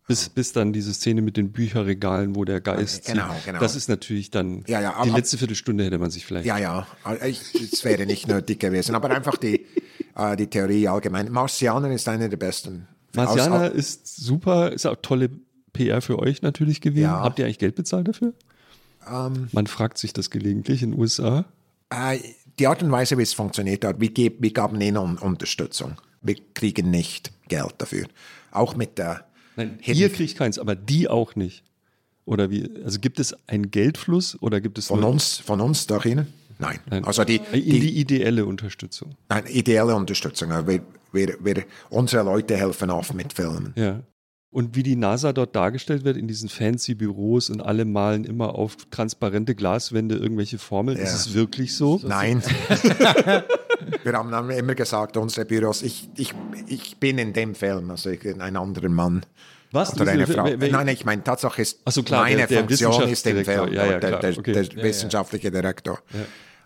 Bis, 0.07 0.29
bis 0.29 0.53
dann 0.53 0.71
diese 0.71 0.93
Szene 0.93 1.21
mit 1.21 1.35
den 1.35 1.51
Bücherregalen, 1.51 2.35
wo 2.35 2.45
der 2.45 2.61
Geist. 2.61 3.05
Genau, 3.05 3.33
zieht. 3.33 3.45
genau. 3.45 3.59
Das 3.59 3.75
ist 3.75 3.89
natürlich 3.89 4.31
dann. 4.31 4.63
Ja, 4.67 4.79
ja, 4.81 5.03
die 5.03 5.09
letzte 5.09 5.37
Viertelstunde 5.37 5.83
hätte 5.83 5.97
man 5.97 6.11
sich 6.11 6.25
vielleicht. 6.25 6.45
Ja, 6.45 6.57
ja, 6.57 6.87
es 7.21 7.83
wäre 7.83 8.05
nicht 8.05 8.27
nötig 8.27 8.59
gewesen, 8.59 8.95
aber 8.95 9.09
einfach 9.09 9.35
die, 9.37 9.65
äh, 10.15 10.35
die 10.37 10.47
Theorie 10.47 10.87
allgemein. 10.87 11.29
Marcianer 11.31 11.91
ist 11.91 12.07
einer 12.07 12.29
der 12.29 12.37
besten. 12.37 12.87
Marciana 13.15 13.67
Aus- 13.67 13.73
ist 13.73 14.07
super, 14.17 14.71
ist 14.71 14.85
auch 14.85 14.95
tolle 15.01 15.29
PR 15.73 16.01
für 16.01 16.19
euch 16.19 16.41
natürlich 16.41 16.79
gewesen. 16.79 17.03
Ja. 17.03 17.21
Habt 17.21 17.39
ihr 17.39 17.45
eigentlich 17.45 17.59
Geld 17.59 17.75
bezahlt 17.75 18.07
dafür? 18.07 18.33
Man 19.52 19.68
fragt 19.68 19.98
sich 19.98 20.14
das 20.14 20.30
gelegentlich 20.30 20.82
in 20.84 20.92
den 20.92 21.00
USA. 21.00 21.45
Äh, 21.90 22.19
die 22.60 22.68
Art 22.68 22.82
und 22.84 22.92
Weise, 22.92 23.18
wie 23.18 23.24
es 23.24 23.34
funktioniert 23.34 23.86
hat, 23.86 24.00
wir, 24.02 24.10
geb, 24.10 24.42
wir 24.42 24.52
gaben 24.52 24.80
ihnen 24.82 24.98
Un- 24.98 25.18
Unterstützung. 25.18 25.94
Wir 26.22 26.36
kriegen 26.53 26.90
nicht 26.90 27.32
Geld 27.48 27.76
dafür. 27.77 28.08
Auch 28.52 28.76
mit 28.76 28.98
der 28.98 29.26
Nein, 29.56 29.77
Hidden- 29.82 30.00
ihr 30.02 30.10
kriegt 30.11 30.38
keins, 30.38 30.58
aber 30.60 30.76
die 30.76 31.08
auch 31.08 31.36
nicht. 31.36 31.64
Oder 32.26 32.50
wie? 32.50 32.69
Also 32.84 33.00
gibt 33.00 33.19
es 33.19 33.34
einen 33.48 33.72
Geldfluss 33.72 34.38
oder 34.42 34.60
gibt 34.60 34.77
es 34.77 34.88
von 34.88 35.03
uns, 35.03 35.38
von 35.38 35.61
uns 35.61 35.88
durch 35.88 36.06
ihnen? 36.08 36.27
Nein. 36.60 36.80
Nein. 36.90 37.06
Also 37.06 37.24
die, 37.24 37.38
in 37.38 37.61
die, 37.64 37.80
die 37.80 38.00
ideelle 38.00 38.45
Unterstützung? 38.45 39.16
nein, 39.30 39.45
ideelle 39.48 39.95
Unterstützung. 39.95 40.52
Also 40.52 40.68
Wir, 40.68 40.82
wir, 41.14 41.38
wir, 41.40 41.64
unsere 41.90 42.24
Leute 42.24 42.58
helfen 42.58 42.90
oft 42.90 43.14
mit 43.14 43.32
Filmen. 43.32 43.74
Ja. 43.77 44.02
Und 44.50 44.76
wie 44.76 44.84
die 44.84 44.95
NASA 44.95 45.34
dort 45.34 45.56
dargestellt 45.56 46.06
wird 46.06 46.16
in 46.17 46.27
diesen 46.27 46.48
fancy 46.50 46.95
Büros 46.95 47.50
und 47.50 47.61
alle 47.61 47.84
malen 47.85 48.24
immer 48.24 48.56
auf 48.56 48.77
transparente 48.90 49.56
Glaswände 49.56 50.16
irgendwelche 50.16 50.58
Formeln, 50.58 50.98
ist 50.98 51.09
Ja. 51.09 51.16
es 51.16 51.34
wirklich 51.34 51.76
so? 51.76 52.00
Nein. 52.03 52.42
wir 54.03 54.14
haben 54.14 54.50
immer 54.51 54.74
gesagt, 54.76 55.17
unsere 55.17 55.45
Büros, 55.45 55.82
ich, 55.84 56.09
ich, 56.16 56.34
ich 56.67 56.98
bin 56.98 57.17
in 57.17 57.34
dem 57.34 57.56
Film, 57.56 57.92
also 57.92 58.09
ich 58.09 58.22
bin 58.22 58.42
ein 58.42 58.56
anderer 58.56 58.90
Mann. 58.90 59.26
Was? 59.72 60.00
Oder 60.00 60.11
eine 60.11 60.26
Frau. 60.26 60.45
wer- 60.45 60.72
Nein, 60.72 60.88
ich 60.88 61.03
meine, 61.03 61.24
Tatsache 61.24 61.61
ist, 61.61 61.80
so, 61.90 62.01
klar, 62.01 62.22
meine 62.24 62.38
der- 62.38 62.48
der 62.48 62.58
Funktion 62.59 63.09
ist 63.09 63.27
im. 63.27 63.43
Film, 63.43 63.74
Ja, 63.74 63.85
ja, 63.85 64.00
der, 64.00 64.19
der, 64.19 64.38
okay. 64.38 64.53
der 64.53 64.76
wissenschaftliche 64.84 65.51
Direktor. 65.51 66.00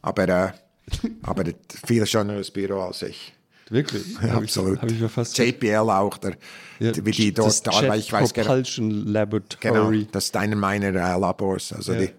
Aber, 0.03 0.29
äh, 0.29 0.51
aber 1.23 1.45
viel 1.83 2.05
schöneres 2.05 2.51
Büro 2.51 2.81
als 2.81 3.01
ich. 3.01 3.33
Wirklich? 3.71 4.13
Ja, 4.15 4.21
Hab 4.33 4.43
ich- 4.43 4.49
absolut. 4.49 4.81
Habe 4.81 4.91
ich 4.91 4.99
mir 4.99 5.09
fast. 5.09 5.37
JPL 5.37 5.89
auch, 5.89 6.17
der, 6.17 6.37
Ja, 6.79 6.91
wie 7.05 7.11
die 7.11 7.33
dort 7.33 7.47
das 7.47 7.63
da, 7.63 7.71
weil 7.87 7.99
ich 7.99 8.11
weiß 8.11 8.33
genau, 8.33 8.47
Propulsion 8.47 8.89
genau, 8.89 9.11
Laboratory. 9.11 10.07
das 10.11 10.25
ist 10.25 10.35
einer 10.37 10.55
meiner 10.55 10.87
äh, 10.89 11.17
Labors. 11.19 11.71
Also 11.73 11.93
Ja. 11.93 12.01
die, 12.01 12.09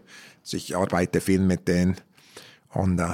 also 0.43 0.57
ich 0.57 0.75
arbeite 0.77 1.21
viel 1.21 1.41
mit 1.41 1.69
denen 1.69 1.97
und 2.71 2.99
äh, 2.99 3.09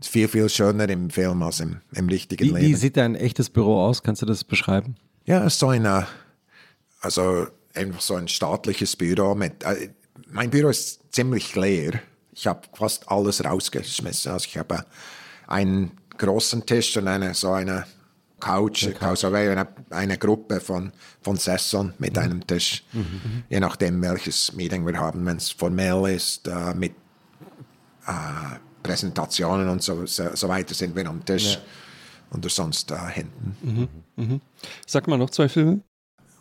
ist 0.00 0.08
viel, 0.10 0.28
viel 0.28 0.48
schöner 0.48 0.88
im 0.88 1.08
Film 1.08 1.42
als 1.42 1.60
im, 1.60 1.80
im 1.92 2.08
richtigen 2.08 2.42
Wie, 2.44 2.48
Leben. 2.48 2.60
wie 2.60 2.74
sieht 2.74 2.96
dein 2.96 3.14
echtes 3.14 3.48
Büro 3.48 3.80
aus? 3.86 4.02
Kannst 4.02 4.22
du 4.22 4.26
das 4.26 4.42
beschreiben? 4.44 4.96
Ja, 5.24 5.44
es 5.46 5.54
ist 5.54 5.60
so 5.60 5.68
ein, 5.68 5.84
äh, 5.84 6.02
also 7.00 7.46
einfach 7.74 8.00
so 8.00 8.14
ein 8.16 8.28
staatliches 8.28 8.96
Büro 8.96 9.34
mit, 9.34 9.62
äh, 9.62 9.90
mein 10.30 10.50
Büro 10.50 10.68
ist 10.68 11.00
ziemlich 11.12 11.54
leer. 11.54 11.92
Ich 12.32 12.46
habe 12.48 12.62
fast 12.74 13.08
alles 13.08 13.44
rausgeschmissen. 13.44 14.32
Also 14.32 14.46
ich 14.48 14.58
habe 14.58 14.84
einen 15.46 15.92
großen 16.18 16.64
Tisch 16.66 16.96
und 16.96 17.08
eine, 17.08 17.34
so 17.34 17.52
eine 17.52 17.84
Couch, 18.40 18.88
also 19.00 19.28
eine, 19.28 19.66
eine 19.90 20.18
Gruppe 20.18 20.60
von, 20.60 20.92
von 21.22 21.36
Sesseln 21.36 21.94
mit 21.98 22.18
einem 22.18 22.46
Tisch, 22.46 22.84
je 23.48 23.60
nachdem 23.60 24.02
welches 24.02 24.52
Meeting 24.52 24.86
wir 24.86 24.98
haben, 24.98 25.24
wenn 25.24 25.36
es 25.36 25.50
formell 25.50 26.14
ist, 26.14 26.46
äh, 26.48 26.74
mit 26.74 26.92
äh, 28.06 28.58
Präsentationen 28.82 29.68
und 29.68 29.82
so, 29.82 30.04
so, 30.06 30.34
so 30.34 30.48
weiter 30.48 30.74
sind 30.74 30.94
wir 30.94 31.06
am 31.08 31.24
Tisch. 31.24 31.58
Und 32.30 32.50
sonst 32.50 32.90
da 32.90 33.08
hinten. 33.08 33.88
Sag 34.86 35.06
mal 35.06 35.16
noch 35.16 35.30
zwei 35.30 35.48
Filme. 35.48 35.80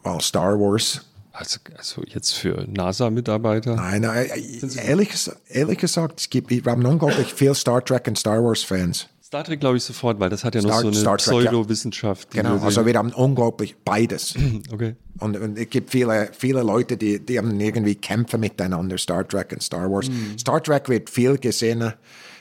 Well, 0.04 0.20
Star 0.22 0.60
Wars. 0.60 1.06
Also, 1.32 1.60
also 1.76 2.04
jetzt 2.06 2.32
für 2.34 2.66
NASA-Mitarbeiter. 2.68 3.76
Nein, 3.76 4.02
nein, 4.02 4.28
äh, 4.28 4.88
ehrlich, 4.88 5.12
ehrlich 5.50 5.78
gesagt, 5.80 6.20
es 6.20 6.30
gibt, 6.30 6.52
wir 6.52 6.64
haben 6.66 6.86
unglaublich 6.86 7.34
viel 7.34 7.56
Star 7.56 7.84
Trek 7.84 8.08
und 8.08 8.18
Star 8.18 8.44
Wars 8.44 8.64
Fans. 8.64 9.08
Star 9.34 9.44
Trek 9.44 9.60
glaube 9.60 9.78
ich 9.78 9.84
sofort, 9.84 10.20
weil 10.20 10.30
das 10.30 10.44
hat 10.44 10.54
ja 10.54 10.62
noch 10.62 10.70
Star- 10.70 10.82
so 10.82 10.88
eine 10.90 10.96
Star 10.96 11.18
Trek, 11.18 11.34
ja. 11.46 11.50
Pseudowissenschaft. 11.50 12.34
die 12.34 12.38
Genau, 12.38 12.60
also 12.60 12.86
wir 12.86 12.94
haben 12.94 13.12
unglaublich 13.12 13.76
beides. 13.84 14.36
okay. 14.72 14.96
Und, 15.18 15.38
und 15.38 15.58
es 15.58 15.70
gibt 15.72 15.90
viele, 15.90 16.30
viele 16.38 16.62
Leute, 16.62 16.98
die, 16.98 17.20
die 17.20 17.40
haben 17.40 17.60
irgendwie 17.60 17.96
Kämpfe 17.96 18.38
miteinander, 18.38 18.98
Star 19.00 19.28
Trek 19.28 19.52
und 19.52 19.64
Star 19.64 19.90
Wars. 19.92 20.08
Star 20.40 20.62
Trek 20.62 20.88
wird 20.88 21.10
viel 21.10 21.40
gesehen. 21.40 21.94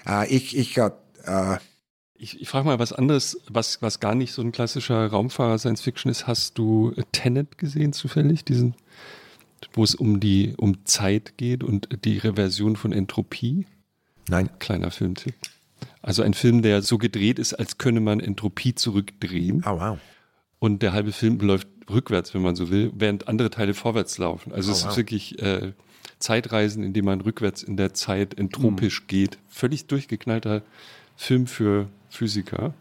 Äh, 0.06 0.26
ich, 0.28 0.54
ich, 0.56 0.76
äh, 0.76 0.90
Ich, 2.14 2.40
ich 2.42 2.48
frage 2.48 2.66
mal 2.66 2.78
was 2.78 2.92
anderes, 2.92 3.40
was, 3.48 3.80
was 3.80 3.98
gar 3.98 4.14
nicht 4.14 4.32
so 4.32 4.42
ein 4.42 4.52
klassischer 4.52 5.06
Raumfahrer-Science-Fiction 5.06 6.10
ist. 6.10 6.26
Hast 6.26 6.58
du 6.58 6.92
Tenet 7.12 7.56
gesehen 7.56 7.92
zufällig? 7.94 8.44
Diesen, 8.44 8.74
wo 9.72 9.82
es 9.82 9.94
um 9.94 10.20
die 10.20 10.54
um 10.58 10.84
Zeit 10.84 11.38
geht 11.38 11.64
und 11.64 11.88
die 12.04 12.18
Reversion 12.18 12.76
von 12.76 12.92
Entropie? 12.92 13.66
nein, 14.28 14.50
Kleiner 14.58 14.90
Filmtipp. 14.90 15.34
Also 16.02 16.23
ein 16.23 16.35
Film, 16.35 16.62
der 16.62 16.83
so 16.83 16.99
gedreht 16.99 17.39
ist, 17.39 17.55
als 17.55 17.78
könne 17.78 18.01
man 18.01 18.20
Entropie 18.20 18.75
zurückdrehen. 18.75 19.62
oh 19.67 19.78
wow. 19.78 19.99
Und 20.59 20.83
der 20.83 20.93
halbe 20.93 21.12
Film 21.12 21.39
läuft 21.41 21.67
rückwärts, 21.91 22.35
wenn 22.35 22.43
man 22.43 22.55
so 22.55 22.70
will, 22.70 22.93
während 22.94 23.27
andere 23.28 23.51
Teile 23.51 23.75
vorwärts 23.75 24.19
laufen. 24.19 24.52
Also 24.52 24.70
Oh, 24.70 24.75
es 24.75 24.85
wow. 24.85 24.91
ist 24.93 24.97
wirklich 24.97 25.43
äh, 25.43 25.73
Zeitreisen, 26.20 26.85
indem 26.85 27.07
man 27.07 27.20
rückwärts 27.20 27.62
in 27.65 27.77
der 27.77 27.94
Zeit 27.94 28.39
entropisch 28.39 29.09
geht. 29.09 29.39
Völlig 29.49 29.86
durchgeknallter 29.86 30.62
Film 31.17 31.47
für 31.49 31.89
Physiker. 32.11 32.75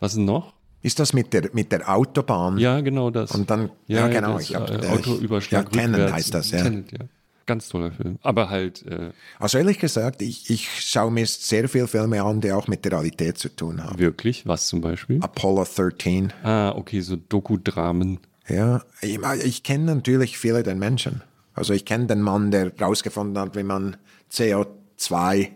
Was 0.00 0.14
denn 0.14 0.24
noch? 0.24 0.54
Ist 0.80 0.98
das 1.00 1.12
mit 1.12 1.32
der, 1.32 1.50
mit 1.52 1.72
der 1.72 1.88
Autobahn? 1.92 2.56
Ja, 2.58 2.80
genau 2.80 3.10
das. 3.10 3.32
Und 3.32 3.50
dann, 3.50 3.70
ja, 3.88 4.06
genau, 4.08 4.34
das, 4.34 4.42
ich 4.48 4.54
hab- 4.54 4.70
äh, 4.70 4.86
Autoüberschlag 4.88 5.74
ja, 5.74 5.82
Tenet 5.82 6.12
heißt 6.12 6.32
das, 6.32 6.50
ja. 6.52 6.62
Tenet, 6.62 6.92
ja. 6.92 7.00
Ganz 7.48 7.70
toller 7.70 7.90
Film. 7.92 8.18
Aber 8.22 8.50
halt, 8.50 8.84
äh, 8.86 9.10
Also 9.38 9.56
ehrlich 9.56 9.78
gesagt, 9.78 10.20
ich, 10.20 10.50
ich 10.50 10.68
schaue 10.84 11.10
mir 11.10 11.26
sehr 11.26 11.66
viele 11.68 11.88
Filme 11.88 12.22
an, 12.22 12.42
die 12.42 12.52
auch 12.52 12.68
mit 12.68 12.84
der 12.84 12.92
Realität 12.92 13.38
zu 13.38 13.48
tun 13.48 13.82
haben. 13.82 13.98
wirklich, 13.98 14.46
was 14.46 14.66
zum 14.66 14.82
Beispiel? 14.82 15.18
Apollo 15.22 15.66
13. 15.74 16.30
Ah, 16.42 16.72
okay, 16.76 17.00
so 17.00 17.16
Doku-Dramen. 17.16 18.20
Ja, 18.48 18.82
ich, 19.00 19.18
ich 19.44 19.62
kenne 19.62 19.94
natürlich 19.94 20.36
viele 20.38 20.62
der 20.62 20.74
Menschen. 20.74 21.22
Also 21.54 21.72
ich 21.72 21.86
kenne 21.86 22.06
den 22.06 22.20
Mann, 22.20 22.50
der 22.50 22.70
herausgefunden 22.76 23.38
hat, 23.38 23.56
wie 23.56 23.62
man 23.62 23.96
CO2 24.30 25.48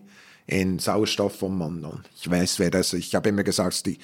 in 0.46 0.78
Sauerstoff 0.78 1.42
umwandelt. 1.42 2.08
Ich 2.16 2.30
weiß, 2.30 2.58
wer 2.58 2.70
das 2.70 2.94
ist. 2.94 3.06
Ich 3.06 3.14
habe 3.14 3.28
immer 3.28 3.42
gesagt, 3.42 3.84
die, 3.86 3.98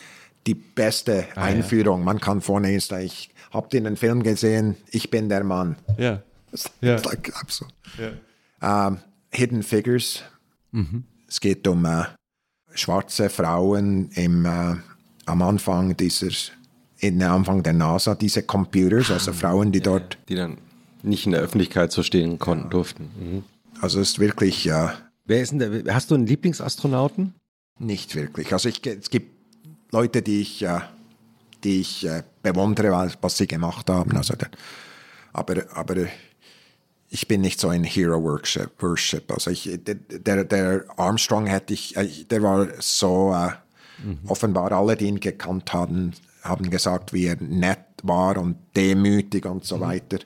die 0.46 0.54
beste 0.54 1.24
Einführung. 1.36 2.04
Man 2.04 2.20
kann 2.20 2.40
vorne 2.40 2.74
ist, 2.74 2.92
ich 2.92 3.30
habe 3.50 3.68
den 3.68 3.96
Film 3.96 4.22
gesehen, 4.22 4.76
ich 4.90 5.10
bin 5.10 5.28
der 5.28 5.42
Mann. 5.44 5.76
Ja. 5.96 6.22
Das 6.50 6.70
Ja. 6.80 6.94
ist 6.96 7.04
like, 7.06 7.32
absolut. 7.38 7.72
Ähm, 8.62 8.98
Hidden 9.30 9.62
Figures. 9.62 10.22
Es 11.28 11.40
geht 11.40 11.66
um 11.68 11.84
äh, 11.84 12.04
schwarze 12.74 13.28
Frauen 13.30 14.10
im, 14.12 14.44
äh, 14.46 14.76
am 15.26 15.42
Anfang 15.42 15.96
dieser, 15.96 16.28
in 16.98 17.18
der 17.18 17.32
Anfang 17.32 17.62
der 17.62 17.72
NASA, 17.74 18.14
diese 18.14 18.42
Computers, 18.42 19.10
also 19.10 19.32
Frauen, 19.32 19.72
die 19.72 19.80
dort, 19.80 20.18
Die 20.28 20.34
dann 20.34 20.58
nicht 21.02 21.26
in 21.26 21.32
der 21.32 21.40
Öffentlichkeit 21.42 21.92
so 21.92 22.02
stehen 22.02 22.38
konnten, 22.38 22.70
durften. 22.70 23.10
Mhm. 23.18 23.44
also 23.80 24.00
es 24.00 24.10
ist 24.10 24.18
wirklich 24.18 24.66
äh, 24.68 24.88
Wer 25.26 25.42
ist 25.42 25.52
denn 25.52 25.84
der, 25.84 25.94
hast 25.94 26.10
du 26.10 26.14
einen 26.14 26.26
Lieblingsastronauten? 26.26 27.34
nicht 27.78 28.14
wirklich. 28.16 28.52
Also 28.52 28.68
ich, 28.68 28.84
es 28.86 29.08
gibt 29.10 29.30
Leute, 29.92 30.22
die 30.22 30.40
ich, 30.40 30.62
äh, 30.62 30.80
die 31.64 31.80
ich 31.80 32.04
äh, 32.06 32.22
bewundere, 32.42 32.90
was, 32.90 33.16
was 33.20 33.36
sie 33.36 33.46
gemacht 33.46 33.88
haben. 33.90 34.16
Also 34.16 34.34
der, 34.34 34.48
aber, 35.32 35.62
aber 35.74 36.06
ich 37.10 37.28
bin 37.28 37.40
nicht 37.40 37.60
so 37.60 37.68
ein 37.68 37.84
Hero 37.84 38.22
Worship. 38.22 39.32
Also 39.32 39.50
ich, 39.50 39.70
der, 39.82 40.44
der 40.44 40.84
Armstrong 40.96 41.46
hätte 41.46 41.74
ich, 41.74 41.96
äh, 41.96 42.06
der 42.30 42.42
war 42.42 42.68
so 42.80 43.34
äh, 43.34 43.52
offenbar 44.26 44.72
alle, 44.72 44.96
die 44.96 45.06
ihn 45.06 45.20
gekannt 45.20 45.72
haben, 45.72 46.12
haben 46.42 46.70
gesagt, 46.70 47.12
wie 47.12 47.26
er 47.26 47.36
nett 47.40 47.78
war 48.02 48.36
und 48.36 48.56
demütig 48.76 49.46
und 49.46 49.64
so 49.64 49.80
weiter. 49.80 50.18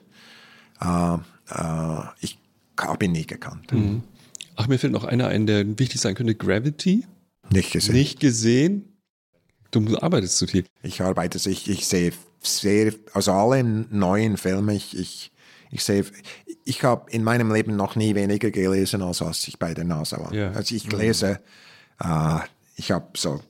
Äh, 0.81 1.15
äh, 1.49 2.03
ich 2.19 2.37
habe 2.79 3.05
ihn 3.05 3.13
nie 3.13 3.25
gekannt. 3.25 3.71
Ach, 4.55 4.67
mir 4.67 4.77
fällt 4.77 4.93
noch 4.93 5.05
einer 5.05 5.27
ein, 5.27 5.47
der 5.47 5.65
wichtig 5.79 6.01
sein 6.01 6.15
könnte. 6.15 6.35
Gravity? 6.35 7.05
Nicht 7.49 7.71
gesehen. 7.71 7.95
Nicht 7.95 8.19
gesehen? 8.19 8.89
Du 9.71 9.97
arbeitest 9.97 10.37
zu 10.37 10.47
viel. 10.47 10.65
Ich 10.83 11.01
arbeite, 11.01 11.37
ich, 11.49 11.67
ich 11.67 11.87
sehe 11.87 12.11
sehr, 12.41 12.93
also 13.13 13.31
alle 13.31 13.63
neuen 13.63 14.37
Filme, 14.37 14.75
ich, 14.75 14.97
ich, 14.97 15.31
ich 15.73 15.83
sehe, 15.83 16.05
ich 16.65 16.83
habe 16.83 17.09
in 17.11 17.23
meinem 17.23 17.51
Leben 17.51 17.75
noch 17.75 17.95
nie 17.95 18.13
weniger 18.13 18.51
gelesen, 18.51 19.01
als 19.01 19.21
als 19.21 19.47
ich 19.47 19.57
bei 19.57 19.73
der 19.73 19.83
NASA 19.83 20.19
war. 20.19 20.33
Ja. 20.33 20.51
Also 20.51 20.75
ich 20.75 20.91
lese, 20.91 21.39
äh, 21.99 22.39
ich 22.75 22.91
habe 22.91 23.07
so 23.17 23.41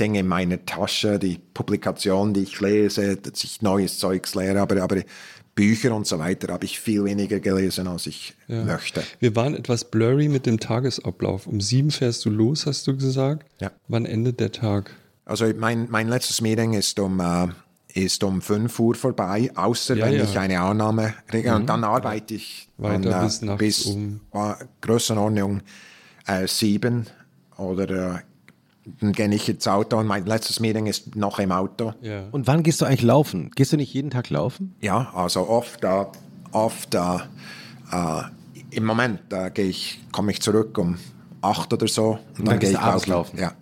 Dinge 0.00 0.18
in 0.18 0.26
meiner 0.26 0.66
Tasche, 0.66 1.20
die 1.20 1.38
Publikationen, 1.38 2.34
die 2.34 2.42
ich 2.42 2.60
lese, 2.60 3.16
dass 3.16 3.44
ich 3.44 3.62
neues 3.62 3.98
Zeugs 4.00 4.34
lehre, 4.34 4.60
aber, 4.60 4.82
aber 4.82 5.02
Bücher 5.54 5.94
und 5.94 6.08
so 6.08 6.18
weiter 6.18 6.52
habe 6.52 6.64
ich 6.64 6.80
viel 6.80 7.04
weniger 7.04 7.38
gelesen, 7.38 7.86
als 7.86 8.08
ich 8.08 8.34
möchte. 8.48 9.04
Wir 9.20 9.36
waren 9.36 9.54
etwas 9.54 9.88
blurry 9.88 10.28
mit 10.28 10.46
dem 10.46 10.58
Tagesablauf. 10.58 11.46
Um 11.46 11.60
sieben 11.60 11.92
fährst 11.92 12.24
du 12.24 12.30
los, 12.30 12.66
hast 12.66 12.88
du 12.88 12.96
gesagt? 12.96 13.46
Ja. 13.60 13.70
Wann 13.86 14.04
endet 14.04 14.40
der 14.40 14.50
Tag? 14.50 14.90
Also 15.24 15.46
mein, 15.56 15.88
mein 15.88 16.08
letztes 16.08 16.40
Meeting 16.40 16.72
ist 16.72 16.98
um, 16.98 17.20
äh, 17.20 17.46
ist 17.94 18.22
um 18.24 18.42
5 18.42 18.78
Uhr 18.80 18.94
vorbei, 18.96 19.50
außer 19.54 19.96
Ja, 19.96 20.06
wenn 20.06 20.14
ja. 20.14 20.24
ich 20.24 20.36
eine 20.38 20.60
Annahme 20.60 21.14
kriege. 21.28 21.54
Und 21.54 21.66
dann 21.66 21.84
arbeite 21.84 22.34
ich 22.34 22.68
Weiter 22.76 23.10
dann, 23.10 23.24
bis 23.24 23.40
nachts 23.42 23.58
bis 23.58 23.86
um- 23.86 24.20
äh, 24.32 24.54
Größenordnung 24.80 25.62
äh, 26.26 26.46
7 26.46 27.06
oder 27.56 28.16
äh, 28.16 28.18
dann 29.00 29.12
gehe 29.12 29.32
ich 29.32 29.48
ins 29.48 29.66
Auto 29.68 29.96
und 29.96 30.06
mein 30.06 30.26
letztes 30.26 30.60
Meeting 30.60 30.86
ist 30.86 31.16
noch 31.16 31.38
im 31.38 31.52
Auto. 31.52 31.94
Ja. 32.02 32.24
Und 32.32 32.46
wann 32.46 32.62
gehst 32.62 32.80
du 32.80 32.84
eigentlich 32.84 33.02
laufen? 33.02 33.50
Gehst 33.54 33.72
du 33.72 33.76
nicht 33.78 33.94
jeden 33.94 34.10
Tag 34.10 34.28
laufen? 34.28 34.74
Ja, 34.80 35.10
also 35.14 35.48
oft, 35.48 35.82
äh, 35.84 36.04
oft 36.52 36.94
äh, 36.94 36.98
äh, 37.92 38.22
im 38.70 38.84
Moment 38.84 39.20
äh, 39.32 39.50
gehe 39.52 39.66
ich, 39.66 40.00
komme 40.12 40.32
ich 40.32 40.42
zurück 40.42 40.76
um 40.78 40.98
8 41.42 41.72
oder 41.72 41.86
so 41.88 42.18
und 42.38 42.46
dann 42.48 42.58
gehe 42.58 42.70
gehst 42.70 42.72
ich 42.72 42.78
du 42.78 42.84
abends 42.84 43.06
laufen. 43.06 43.38
laufen. 43.38 43.54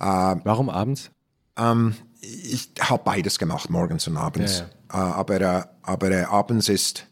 Ja. 0.00 0.40
Warum 0.44 0.68
abends? 0.68 1.10
Ähm, 1.56 1.94
ich 2.24 2.70
habe 2.80 3.02
beides 3.04 3.38
gemacht, 3.38 3.70
morgens 3.70 4.06
und 4.08 4.16
abends. 4.16 4.60
Äh, 4.60 4.96
aber 4.96 5.40
äh, 5.40 5.62
aber 5.82 6.10
äh, 6.10 6.22
abends 6.24 6.68
ist, 6.68 7.06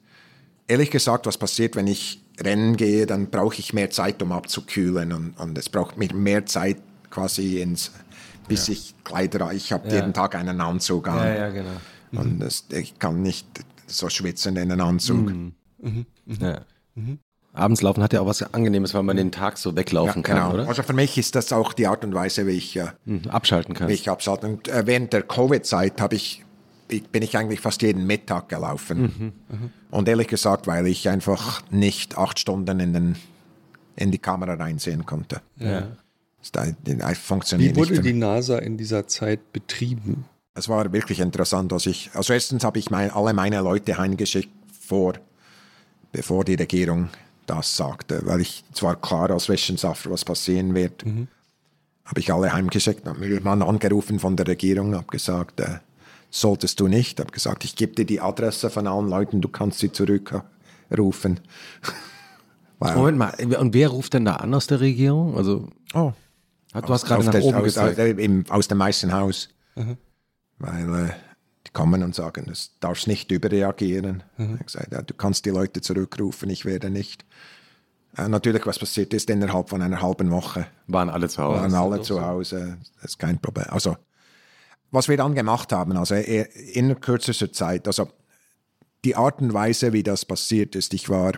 ehrlich 0.67 0.91
gesagt, 0.91 1.27
was 1.27 1.39
passiert, 1.39 1.77
wenn 1.77 1.87
ich 1.87 2.23
rennen 2.41 2.77
gehe, 2.77 3.07
dann 3.07 3.31
brauche 3.31 3.59
ich 3.59 3.73
mehr 3.73 3.91
Zeit, 3.91 4.23
um 4.23 4.33
abzukühlen. 4.33 5.13
Und, 5.13 5.39
und 5.39 5.59
es 5.59 5.69
braucht 5.69 5.97
mir 5.97 6.13
mehr 6.15 6.47
Zeit 6.47 6.79
quasi 7.11 7.61
ins, 7.61 7.93
bis 8.49 8.69
ich 8.69 8.95
Kleider, 9.05 9.53
ich 9.53 9.73
habe 9.73 9.89
jeden 9.91 10.13
Tag 10.13 10.35
einen 10.35 10.61
Anzug 10.61 11.09
an. 11.09 11.19
genau. 11.51 11.71
Und 12.13 12.41
das, 12.41 12.65
ich 12.71 12.99
kann 12.99 13.23
nicht 13.23 13.47
so 13.87 14.09
schwitzen 14.09 14.57
in 14.57 14.73
einen 14.73 14.81
Anzug. 14.81 15.33
Ja. 16.41 16.61
Abends 17.55 17.83
laufen 17.83 18.03
hat 18.03 18.13
ja 18.15 18.21
auch 18.23 18.27
was 18.27 18.43
Angenehmes, 18.55 18.95
weil 18.95 19.03
man 19.03 19.17
den 19.17 19.31
Tag 19.31 19.59
so 19.59 19.71
Ja, 19.71 19.77
weglaufen 19.77 20.23
kann, 20.23 20.37
genau. 20.37 20.55
oder? 20.55 20.69
Also 20.69 20.83
für 20.83 20.95
mich 20.95 21.19
ist 21.19 21.35
das 21.35 21.53
auch 21.53 21.75
die 21.75 21.87
Art 21.87 22.03
und 22.05 22.15
Weise, 22.15 22.47
wie 22.47 22.53
ich, 22.53 22.77
äh, 22.77 22.87
Hm, 23.07 23.23
abschalten 23.29 23.75
wie 23.75 23.79
kannst. 23.79 23.95
ich 23.95 24.09
abschalte. 24.09 24.47
Und 24.47 24.69
äh, 24.69 24.87
während 24.87 25.13
der 25.13 25.23
Covid-Zeit 25.23 26.01
habe 26.01 26.15
ich, 26.15 26.45
ich, 26.89 27.03
bin 27.09 27.23
ich 27.23 27.37
eigentlich 27.37 27.61
fast 27.61 27.83
jeden 27.83 28.07
Mittag 28.07 28.49
gelaufen. 28.49 29.33
Und 29.91 30.09
ehrlich 30.09 30.29
gesagt, 30.29 30.67
weil 30.67 30.87
ich 30.87 31.09
einfach 31.11 31.61
nicht 31.71 32.17
acht 32.17 32.39
Stunden 32.39 32.81
in, 32.81 32.93
den, 32.95 33.17
in 33.97 34.11
die 34.11 34.19
Kamera 34.19 34.55
reinsehen 34.55 35.05
konnte. 35.07 35.41
ja. 35.59 35.89
Das, 36.41 36.51
das, 36.51 36.75
das 36.99 37.19
funktioniert 37.19 37.77
Wie 37.77 37.81
wurde 37.81 38.01
die. 38.01 38.13
NASA 38.15 38.59
in 38.59 38.77
dieser 38.77 39.07
Zeit 39.07 39.53
betrieben? 39.53 40.25
Es 40.55 40.69
war 40.69 40.93
wirklich 40.93 41.21
interessant, 41.21 41.71
dass 41.71 41.87
ich, 41.87 42.11
also 42.15 42.33
erstens 42.33 42.65
habe 42.65 42.81
ich 42.81 42.91
mein, 42.91 43.13
alle 43.13 43.33
meine 43.33 43.61
Leute 43.61 43.97
heimgeschickt 43.97 44.51
vor, 44.81 45.13
bevor 46.11 46.45
die 46.45 46.57
Regierung 46.57 47.11
das 47.47 47.77
sagte, 47.77 48.21
weil 48.25 48.41
ich, 48.41 48.65
es 48.73 48.83
war 48.83 48.97
klar 48.97 49.31
als 49.31 49.49
Wissenschaftler, 49.49 50.13
was 50.13 50.25
passieren 50.25 50.75
wird. 50.75 51.05
Habe 52.05 52.21
ich 52.21 52.33
alle 52.33 52.53
heimgeschickt, 52.53 53.07
habe 53.07 53.19
mir 53.21 53.41
Mann 53.41 53.63
angerufen 53.63 54.19
von 54.19 54.37
der 54.37 54.47
Regierung, 54.47 54.95
habe 54.95 55.07
gesagt, 55.07 55.61
äh, 55.61 55.79
solltest 56.31 56.81
du 56.81 56.89
nicht, 56.89 57.21
habe 57.21 57.31
gesagt, 57.31 57.65
ich 57.65 57.77
gebe 57.77 57.95
dir 57.95 58.05
die 58.05 58.21
Adresse 58.21 58.71
von 58.71 58.87
allen 58.87 59.09
Leuten, 59.09 59.41
du 59.41 59.49
kannst 59.49 59.79
sie 59.79 59.93
zurückrufen. 59.93 61.41
Weil- 62.79 62.97
Moment 62.97 63.19
mal, 63.19 63.33
und 63.59 63.75
wer 63.75 63.89
ruft 63.89 64.15
denn 64.15 64.25
da 64.25 64.37
an 64.37 64.53
aus 64.55 64.67
der 64.67 64.81
Regierung? 64.81 65.37
Also, 65.37 65.69
Oh. 65.95 66.13
du 66.75 66.89
hast 66.89 67.05
gerade 67.07 67.23
nach 67.25 67.31
der- 67.33 67.45
oben 67.45 67.57
aus. 67.59 67.79
Aus, 67.79 67.97
im, 67.97 68.45
aus 68.49 68.67
dem 68.69 68.79
Weißen 68.81 69.13
Haus. 69.13 69.49
Weil 70.59 71.07
äh, 71.07 71.11
kommen 71.73 72.03
und 72.03 72.15
sagen, 72.15 72.45
du 72.47 72.53
darfst 72.81 73.07
nicht 73.07 73.31
überreagieren. 73.31 74.23
Ich 74.37 74.45
habe 74.45 74.65
gesagt, 74.65 74.93
ja, 74.93 75.03
du 75.03 75.15
kannst 75.15 75.45
die 75.45 75.51
Leute 75.51 75.81
zurückrufen, 75.81 76.51
ich 76.51 76.65
werde 76.65 76.91
nicht. 76.91 77.25
Äh, 78.17 78.29
natürlich, 78.29 78.67
was 78.67 78.79
passiert 78.79 79.15
ist, 79.15 79.31
innerhalb 79.31 79.71
von 79.71 79.81
einer 79.81 80.03
halben 80.03 80.31
Woche 80.31 80.67
Waren 80.87 81.09
alle 81.09 81.29
zu 81.29 81.43
Hause. 81.43 81.61
waren 81.63 81.75
alle 81.75 82.03
zu 82.03 82.21
Hause. 82.25 82.79
Das 83.01 83.13
ist 83.13 83.19
kein 83.19 83.39
Problem. 83.41 83.67
Also, 83.71 83.97
was 84.91 85.09
wir 85.09 85.17
dann 85.17 85.35
gemacht 85.35 85.73
haben, 85.73 85.97
also 85.97 86.15
eh, 86.15 86.43
in 86.73 87.01
kürzester 87.01 87.51
Zeit, 87.53 87.87
also 87.87 88.09
die 89.05 89.17
Art 89.17 89.41
und 89.41 89.55
Weise, 89.55 89.93
wie 89.93 90.03
das 90.03 90.25
passiert 90.25 90.77
ist, 90.77 90.93
ich 90.95 91.09
war, 91.09 91.33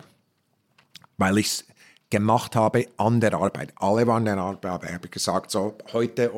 weil 1.17 1.37
ich 1.37 1.47
es 1.47 1.65
gemacht 2.09 2.55
habe 2.55 2.87
an 2.97 3.21
der 3.21 3.33
Arbeit. 3.33 3.73
Alle 3.77 4.05
waren 4.05 4.27
an 4.27 4.59
der 4.61 4.71
Arbeit. 4.71 4.93
habe 4.93 5.05
ich 5.05 5.11
gesagt, 5.11 5.51
so, 5.51 5.77
heute 5.93 6.31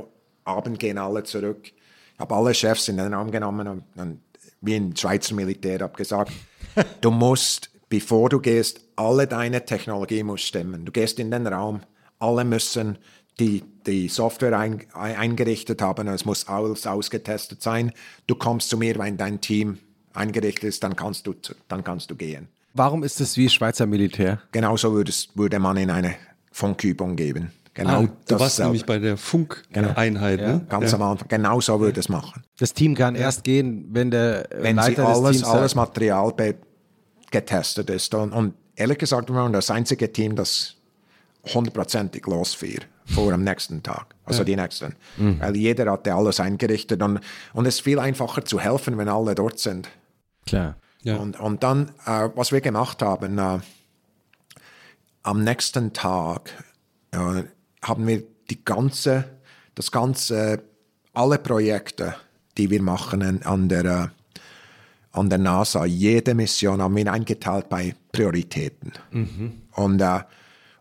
Abend 0.43 0.80
gehen 0.80 0.98
alle 0.98 1.24
zurück. 1.24 1.72
Ich 2.17 2.21
habe 2.21 2.33
alle 2.33 2.51
Chefs 2.55 2.87
in 2.87 2.97
den 2.97 3.13
Raum 3.13 3.29
genommen 3.29 3.67
und, 3.67 3.83
und 3.95 4.21
wie 4.61 4.75
im 4.75 4.95
Schweizer 4.95 5.35
Militär 5.35 5.81
habe 5.81 5.95
gesagt, 5.95 6.31
du 7.01 7.11
musst, 7.11 7.69
bevor 7.89 8.29
du 8.29 8.39
gehst, 8.39 8.81
alle 8.95 9.27
deine 9.27 9.63
Technologie 9.63 10.23
muss 10.23 10.41
stimmen. 10.41 10.83
Du 10.83 10.91
gehst 10.91 11.19
in 11.19 11.29
den 11.29 11.45
Raum, 11.45 11.81
alle 12.17 12.43
müssen 12.43 12.97
die, 13.39 13.63
die 13.85 14.07
Software 14.07 14.57
ein, 14.57 14.83
ein, 14.95 15.15
eingerichtet 15.15 15.79
haben, 15.83 16.07
es 16.07 16.25
muss 16.25 16.47
alles 16.47 16.87
ausgetestet 16.87 17.61
sein. 17.61 17.91
Du 18.25 18.33
kommst 18.33 18.69
zu 18.69 18.79
mir, 18.79 18.97
wenn 18.97 19.15
dein 19.17 19.39
Team 19.39 19.77
eingerichtet 20.13 20.63
ist, 20.63 20.83
dann 20.83 20.95
kannst 20.95 21.27
du, 21.27 21.35
dann 21.67 21.83
kannst 21.83 22.09
du 22.09 22.15
gehen. 22.15 22.47
Warum 22.73 23.03
ist 23.03 23.21
es 23.21 23.37
wie 23.37 23.47
Schweizer 23.47 23.85
Militär? 23.85 24.41
Genauso 24.51 24.91
würde, 24.91 25.11
es, 25.11 25.29
würde 25.35 25.59
man 25.59 25.77
in 25.77 25.91
eine 25.91 26.15
Funkübung 26.51 27.15
geben. 27.15 27.51
Genau 27.77 28.01
Du 28.01 28.07
warst 28.07 28.30
dasselbe. 28.30 28.64
nämlich 28.69 28.85
bei 28.85 28.97
der 28.97 29.17
Funkeinheit, 29.17 30.39
ne? 30.39 30.65
Ganz 30.67 30.93
am 30.95 31.01
Anfang. 31.03 31.27
Genau 31.27 31.61
so 31.61 31.80
würde 31.80 31.99
es 31.99 32.09
machen. 32.09 32.43
Das 32.57 32.73
Team 32.73 32.95
kann 32.95 33.14
erst 33.14 33.43
gehen, 33.43 33.88
wenn 33.91 34.09
der 34.09 34.47
Wenn 34.49 34.77
sie 34.77 34.89
Leiter 34.89 35.06
des 35.06 35.17
alles, 35.17 35.38
Teams 35.38 35.47
alles 35.47 35.75
Material 35.75 36.33
getestet 37.30 37.89
ist. 37.91 38.15
Und, 38.15 38.33
und 38.33 38.56
ehrlich 38.75 38.97
gesagt, 38.97 39.30
wir 39.30 39.35
waren 39.35 39.53
das 39.53 39.69
einzige 39.69 40.11
Team, 40.11 40.35
das 40.35 40.75
hundertprozentig 41.53 42.25
losfiel 42.25 42.80
vor 43.06 43.31
am 43.31 43.43
nächsten 43.43 43.83
Tag, 43.83 44.15
also 44.25 44.43
die 44.43 44.56
nächsten. 44.56 44.95
Weil 45.17 45.56
jeder 45.56 45.91
hatte 45.91 46.14
alles 46.14 46.39
eingerichtet 46.39 47.01
und, 47.01 47.19
und 47.53 47.65
es 47.67 47.75
ist 47.75 47.81
viel 47.81 47.99
einfacher 47.99 48.43
zu 48.43 48.59
helfen, 48.59 48.97
wenn 48.97 49.07
alle 49.07 49.35
dort 49.35 49.59
sind. 49.59 49.88
klar. 50.45 50.75
Ja. 51.03 51.17
Und, 51.17 51.39
und 51.39 51.64
dann, 51.64 51.91
äh, 52.06 52.30
was 52.35 52.51
wir 52.51 52.59
gemacht 52.59 53.01
haben, 53.01 53.38
äh, 53.38 53.59
am 55.23 55.43
nächsten 55.43 55.93
Tag 55.93 56.51
äh, 57.11 57.43
haben 57.81 58.07
wir 58.07 58.23
die 58.49 58.64
ganze, 58.64 59.25
das 59.75 59.91
ganze, 59.91 60.64
alle 61.14 61.38
Projekte, 61.38 62.15
die 62.57 62.69
wir 62.69 62.81
machen 62.81 63.43
an, 63.43 63.69
der, 63.69 63.85
äh, 63.85 64.07
an 65.11 65.30
der 65.30 65.39
NASA, 65.39 65.85
jede 65.85 66.33
Mission 66.33 66.81
haben 66.81 66.95
wir 66.95 67.11
eingeteilt 67.11 67.69
bei 67.69 67.95
Prioritäten. 68.11 68.93
Und, 69.73 70.01
äh, 70.01 70.22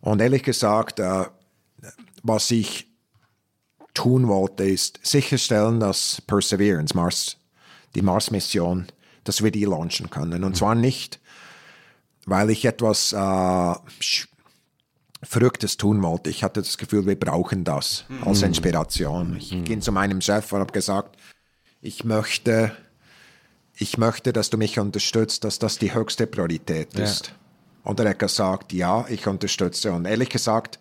und 0.01 0.21
ehrlich 0.21 0.43
gesagt, 0.43 1.01
äh, 1.01 1.25
was 2.23 2.51
ich 2.51 2.87
tun 3.95 4.29
wollte, 4.29 4.65
ist 4.65 5.01
sicherstellen, 5.03 5.81
dass 5.81 6.21
Perseverance, 6.27 6.95
Mars, 6.95 7.37
die 7.95 8.03
Mars-Mission, 8.03 8.87
dass 9.25 9.43
wir 9.43 9.51
die 9.51 9.65
launchen 9.65 10.11
können. 10.11 10.45
Und 10.45 10.57
zwar 10.57 10.75
nicht, 10.75 11.19
weil 12.27 12.51
ich 12.51 12.65
etwas 12.65 13.13
äh, 13.13 13.75
Verrücktes 15.23 15.77
tun 15.77 16.03
wollte. 16.03 16.31
Ich 16.31 16.45
hatte 16.45 16.61
das 16.61 16.77
Gefühl, 16.79 17.07
wir 17.07 17.19
brauchen 17.19 17.65
das 17.65 18.05
als 18.25 18.43
Inspiration. 18.43 19.37
Ich 19.37 19.51
ging 19.65 19.81
zu 19.81 19.93
meinem 19.93 20.21
Chef 20.21 20.53
und 20.53 20.61
habe 20.61 20.73
gesagt, 20.73 21.17
ich 21.81 22.05
möchte, 22.05 22.73
ich 23.75 23.99
möchte, 23.99 24.33
dass 24.33 24.51
du 24.51 24.59
mich 24.59 24.79
unterstützt, 24.79 25.45
dass 25.45 25.59
das 25.59 25.79
die 25.79 25.95
höchste 25.95 26.27
Priorität 26.27 26.95
ist. 26.99 27.33
Und 27.83 28.01
er 28.01 28.11
hat 28.11 28.19
gesagt, 28.19 28.73
ja, 28.73 29.07
ich 29.09 29.27
unterstütze. 29.27 29.93
Und 29.93 30.07
ehrlich 30.07 30.29
gesagt, 30.29 30.79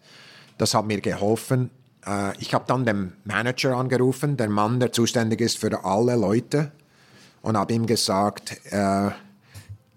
das 0.58 0.74
hat 0.74 0.86
mir 0.86 1.00
geholfen. 1.02 1.70
Äh, 2.06 2.34
Ich 2.40 2.54
habe 2.54 2.66
dann 2.68 2.86
den 2.86 3.14
Manager 3.24 3.78
angerufen, 3.78 4.38
der 4.38 4.50
Mann, 4.50 4.80
der 4.80 4.92
zuständig 4.92 5.40
ist 5.42 5.58
für 5.58 5.84
alle 5.86 6.16
Leute, 6.16 6.72
und 7.42 7.56
habe 7.58 7.74
ihm 7.74 7.86
gesagt, 7.86 8.60
äh, 8.72 9.12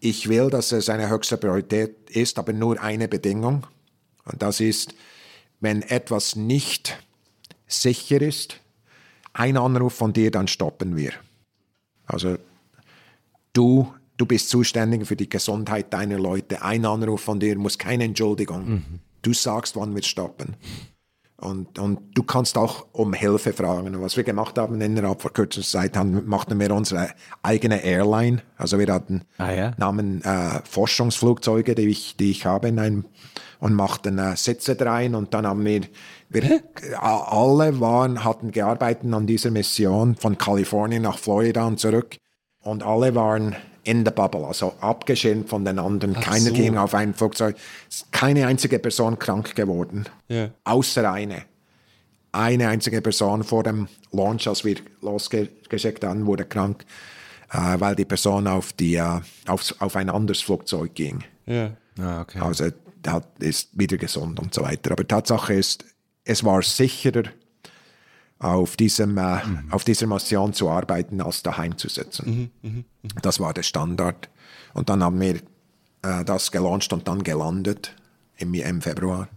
ich 0.01 0.29
will, 0.29 0.51
dass 0.51 0.71
es 0.73 0.89
eine 0.91 1.09
höchste 1.09 1.39
Priorität 1.39 2.11
ist, 2.11 2.39
aber 2.39 2.53
nur 2.53 2.81
eine 2.81 3.09
Bedingung. 3.09 3.67
Und 4.31 4.43
das 4.43 4.61
ist, 4.61 4.95
wenn 5.61 5.83
etwas 5.83 6.37
nicht 6.37 6.99
sicher 7.67 8.21
ist, 8.23 8.61
ein 9.33 9.57
Anruf 9.57 9.95
von 9.95 10.13
dir, 10.13 10.31
dann 10.31 10.49
stoppen 10.49 10.97
wir. 10.97 11.13
Also 12.07 12.37
du, 13.53 13.93
du 14.17 14.27
bist 14.27 14.49
zuständig 14.51 15.07
für 15.07 15.17
die 15.17 15.29
Gesundheit 15.29 15.93
deiner 15.93 16.19
Leute. 16.19 16.63
Ein 16.63 16.85
Anruf 16.85 17.21
von 17.23 17.39
dir 17.41 17.57
muss 17.57 17.79
keine 17.79 18.05
Entschuldigung 18.05 19.01
du 19.23 19.33
sagst, 19.33 19.77
wann 19.77 19.95
wir 19.95 20.03
stoppen. 20.03 20.57
Und, 21.41 21.79
und 21.79 22.01
du 22.15 22.25
kannst 22.25 22.59
auch 22.59 22.87
um 22.93 23.13
Hilfe 23.13 23.53
fragen. 23.53 23.95
Und 23.95 24.03
was 24.03 24.17
wir 24.17 24.25
gemacht 24.25 24.59
haben 24.59 24.81
innerhalb 24.81 25.23
von 25.23 25.33
kürzester 25.33 25.81
Zeit, 25.81 25.97
haben, 25.97 26.27
machten 26.27 26.59
wir 26.59 26.73
unsere 26.73 27.11
eigene 27.43 27.85
Airline. 27.85 28.43
Also 28.57 28.79
wir 28.81 28.93
hatten 28.93 29.23
Ah, 29.39 29.53
ja? 29.53 29.73
nahmen 29.79 30.21
äh, 30.23 30.61
Forschungsflugzeuge, 30.69 31.77
die 31.77 31.89
ich, 31.89 32.17
die 32.17 32.33
ich 32.33 32.45
habe, 32.45 32.69
in 32.69 32.81
einem, 32.81 33.05
und 33.61 33.75
machten 33.75 34.19
äh, 34.19 34.37
Sitze 34.37 34.77
rein. 34.81 35.15
Und 35.15 35.35
dann 35.35 35.47
haben 35.47 35.65
wir, 35.65 35.83
wir 36.29 36.45
äh, 36.45 36.61
alle 37.01 37.81
waren, 37.81 38.25
hatten 38.25 38.51
gearbeitet 38.51 39.13
an 39.13 39.27
dieser 39.27 39.51
Mission 39.51 40.15
von 40.17 40.39
Kalifornien 40.39 41.03
nach 41.03 41.19
Florida 41.19 41.67
und 41.67 41.79
zurück. 41.81 42.17
Und 42.63 42.83
alle 42.83 43.15
waren 43.15 43.57
in 43.85 44.05
der 44.05 44.11
Bubble, 44.11 44.45
also 44.45 44.75
abgeschirmt 44.81 45.49
von 45.49 45.65
den 45.65 45.79
anderen. 45.79 46.15
Keiner 46.15 46.51
so. 46.51 46.53
ging 46.53 46.77
auf 46.77 46.95
ein 46.95 47.15
Flugzeug. 47.15 47.57
Es 47.89 48.03
ist 48.03 48.13
Keine 48.13 48.47
einzige 48.47 48.79
Person 48.79 49.19
krank 49.19 49.55
geworden. 49.55 50.05
Ja. 50.29 50.51
Außer 50.65 51.11
eine. 51.11 51.45
Eine 52.31 52.69
einzige 52.69 53.01
Person 53.01 53.43
vor 53.43 53.63
dem 53.63 53.89
Launch, 54.13 54.47
als 54.47 54.65
wir 54.65 54.77
losgeschickt 55.01 56.05
haben, 56.05 56.27
wurde 56.27 56.45
krank, 56.45 56.85
äh, 57.51 57.81
weil 57.81 57.97
die 57.97 58.05
Person 58.05 58.47
auf, 58.47 58.75
die, 58.75 58.97
äh, 58.97 59.21
auf, 59.47 59.75
auf 59.79 59.97
ein 59.97 60.11
anderes 60.11 60.43
Flugzeug 60.43 60.95
ging. 60.95 61.25
Ja. 61.47 61.71
Ah, 61.99 62.21
okay. 62.21 62.41
Also 62.41 62.67
hat, 63.07 63.39
ist 63.39 63.71
wieder 63.79 63.97
gesund 63.97 64.41
und 64.41 64.55
so 64.55 64.63
weiter. 64.63 64.93
Aber 64.93 65.07
Tatsache 65.07 65.55
ist, 65.55 65.85
es 66.25 66.45
war 66.45 66.63
sicherer, 66.63 67.25
auf, 68.39 68.77
diesem, 68.77 69.19
äh, 69.19 69.39
auf 69.71 69.85
dieser 69.85 70.07
Mission 70.07 70.53
zu 70.53 70.69
arbeiten, 70.71 71.21
als 71.21 71.43
daheim 71.43 71.77
zu 71.77 71.89
sitzen. 71.89 72.51
Das 73.23 73.41
war 73.41 73.53
der 73.53 73.63
Standard. 73.63 74.29
Und 74.75 74.89
dann 74.89 75.03
haben 75.03 75.21
wir 75.21 75.37
äh, 76.03 76.25
das 76.25 76.53
gelauncht 76.53 76.93
und 76.93 77.09
dann 77.09 77.23
gelandet 77.23 77.95
im, 78.37 78.55
im 78.55 78.81
Februar. 78.81 79.29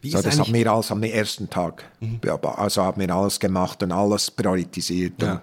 Wie 0.00 0.10
So, 0.10 0.22
das 0.22 0.38
haben 0.38 0.54
wir 0.54 0.72
alles 0.72 0.90
am 0.90 1.02
ersten 1.02 1.50
Tag. 1.50 1.84
bearbeitet. 2.20 2.58
Also 2.58 2.82
haben 2.82 3.00
wir 3.00 3.14
alles 3.14 3.38
gemacht 3.38 3.82
und 3.82 3.92
alles 3.92 4.30
priorisiert. 4.30 5.20
Ja. 5.20 5.42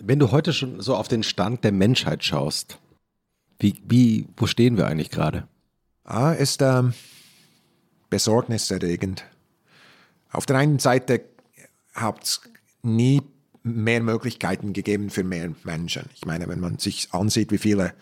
Wenn 0.00 0.18
du 0.18 0.30
heute 0.30 0.52
schon 0.52 0.80
so 0.80 0.96
auf 0.96 1.08
den 1.08 1.22
Stand 1.22 1.62
der 1.62 1.72
Menschheit 1.72 2.24
schaust, 2.24 2.78
wie, 3.58 3.80
wie, 3.86 4.26
wo 4.36 4.46
stehen 4.46 4.76
wir 4.76 4.86
eigentlich 4.86 5.10
gerade? 5.10 5.46
Ah, 6.04 6.32
ist 6.32 6.60
ähm, 6.62 6.92
besorgniserregend. 8.10 9.24
Auf 10.30 10.46
der 10.46 10.56
einen 10.56 10.78
Seite 10.78 11.22
hat 11.94 12.24
es 12.24 12.40
nie 12.82 13.22
mehr 13.62 14.02
Möglichkeiten 14.02 14.72
gegeben 14.72 15.10
für 15.10 15.24
mehr 15.24 15.52
Menschen. 15.64 16.10
Ich 16.14 16.26
meine, 16.26 16.48
wenn 16.48 16.60
man 16.60 16.78
sich 16.78 17.08
ansieht, 17.12 17.50
wie 17.52 17.58
viele 17.58 17.94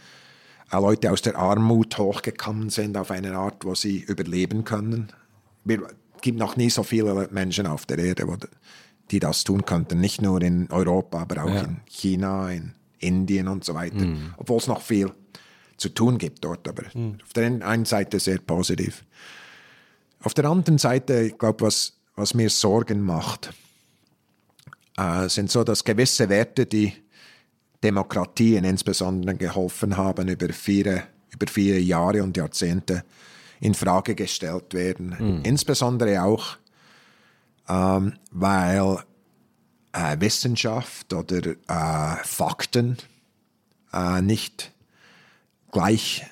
äh, 0.73 0.77
Leute 0.77 1.13
aus 1.13 1.23
der 1.23 1.37
Armut 1.37 1.97
hochgekommen 1.99 2.71
sind 2.71 2.97
auf 2.97 3.11
eine 3.11 3.37
Art, 3.37 3.65
wo 3.65 3.75
sie 3.75 3.99
überleben 4.01 4.65
können. 4.65 5.13
Es 5.65 5.79
gibt 6.23 6.39
noch 6.39 6.57
nie 6.57 6.71
so 6.71 6.83
viele 6.83 7.29
Menschen 7.31 7.67
auf 7.67 7.87
der 7.87 7.99
Erde, 7.99 8.27
die 9.13 9.21
das 9.21 9.45
tun 9.45 9.65
könnten. 9.65 10.01
Nicht 10.01 10.21
nur 10.23 10.43
in 10.43 10.69
Europa, 10.71 11.21
aber 11.23 11.45
auch 11.45 11.49
Ja. 11.55 11.63
in 11.63 11.81
China, 11.87 12.51
in 12.51 12.73
Indien 12.99 13.47
und 13.49 13.65
so 13.65 13.75
weiter. 13.75 14.05
Obwohl 14.39 14.59
es 14.59 14.67
noch 14.67 14.81
viel 14.81 15.13
zu 15.83 15.89
tun 15.91 16.19
gibt 16.19 16.45
dort. 16.45 16.67
Aber 16.69 16.85
auf 16.85 17.33
der 17.35 17.45
einen 17.45 17.85
Seite 17.85 18.21
sehr 18.21 18.39
positiv. 18.39 19.05
Auf 20.23 20.35
der 20.35 20.45
anderen 20.45 20.79
Seite, 20.79 21.21
ich 21.23 21.37
glaube, 21.37 21.67
was, 21.67 21.95
was 22.15 22.35
mir 22.35 22.49
Sorgen 22.49 23.03
macht, 23.03 23.53
äh, 24.97 25.29
sind 25.29 25.51
so, 25.51 25.65
dass 25.65 25.85
gewisse 25.85 26.29
Werte, 26.29 26.67
die 26.67 26.93
Demokratien 27.83 28.65
insbesondere 28.65 29.35
geholfen 29.35 29.97
haben, 29.97 30.29
über 30.29 30.53
viele, 30.53 31.03
über 31.31 31.47
viele 31.51 31.79
Jahre 31.79 32.23
und 32.23 32.37
Jahrzehnte 32.37 33.05
in 33.61 33.75
Frage 33.75 34.15
gestellt 34.15 34.75
werden. 34.75 35.41
Insbesondere 35.43 36.23
auch, 36.23 36.57
ähm, 37.69 38.15
weil 38.31 38.99
äh, 39.93 40.21
Wissenschaft 40.21 41.13
oder 41.13 41.47
äh, 41.47 42.17
Fakten 42.23 42.99
äh, 43.93 44.23
nicht 44.23 44.73
gleich 45.73 46.25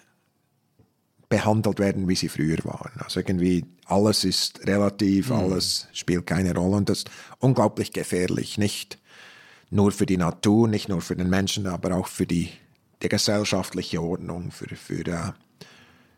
behandelt 1.29 1.79
werden, 1.79 2.09
wie 2.09 2.17
sie 2.17 2.29
früher 2.29 2.59
waren. 2.65 2.93
Also 2.99 3.21
irgendwie 3.21 3.65
alles 3.87 4.25
ist 4.25 4.67
relativ, 4.67 5.31
alles 5.33 5.89
spielt 5.93 6.27
keine 6.27 6.55
Rolle 6.55 6.77
und 6.77 6.89
das 6.89 6.99
ist 6.99 7.11
unglaublich 7.39 7.93
gefährlich. 7.93 8.59
Nicht 8.59 8.99
nur 9.71 9.93
für 9.93 10.07
die 10.07 10.17
Natur, 10.17 10.69
nicht 10.69 10.89
nur 10.89 11.01
für 11.01 11.17
den 11.17 11.31
Menschen, 11.31 11.67
aber 11.67 11.97
auch 11.97 12.09
für 12.09 12.27
die, 12.27 12.51
die 13.03 13.09
gesellschaftliche 13.09 14.03
Ordnung, 14.03 14.51
für, 14.51 14.75
für, 14.75 15.07
äh, 15.07 15.33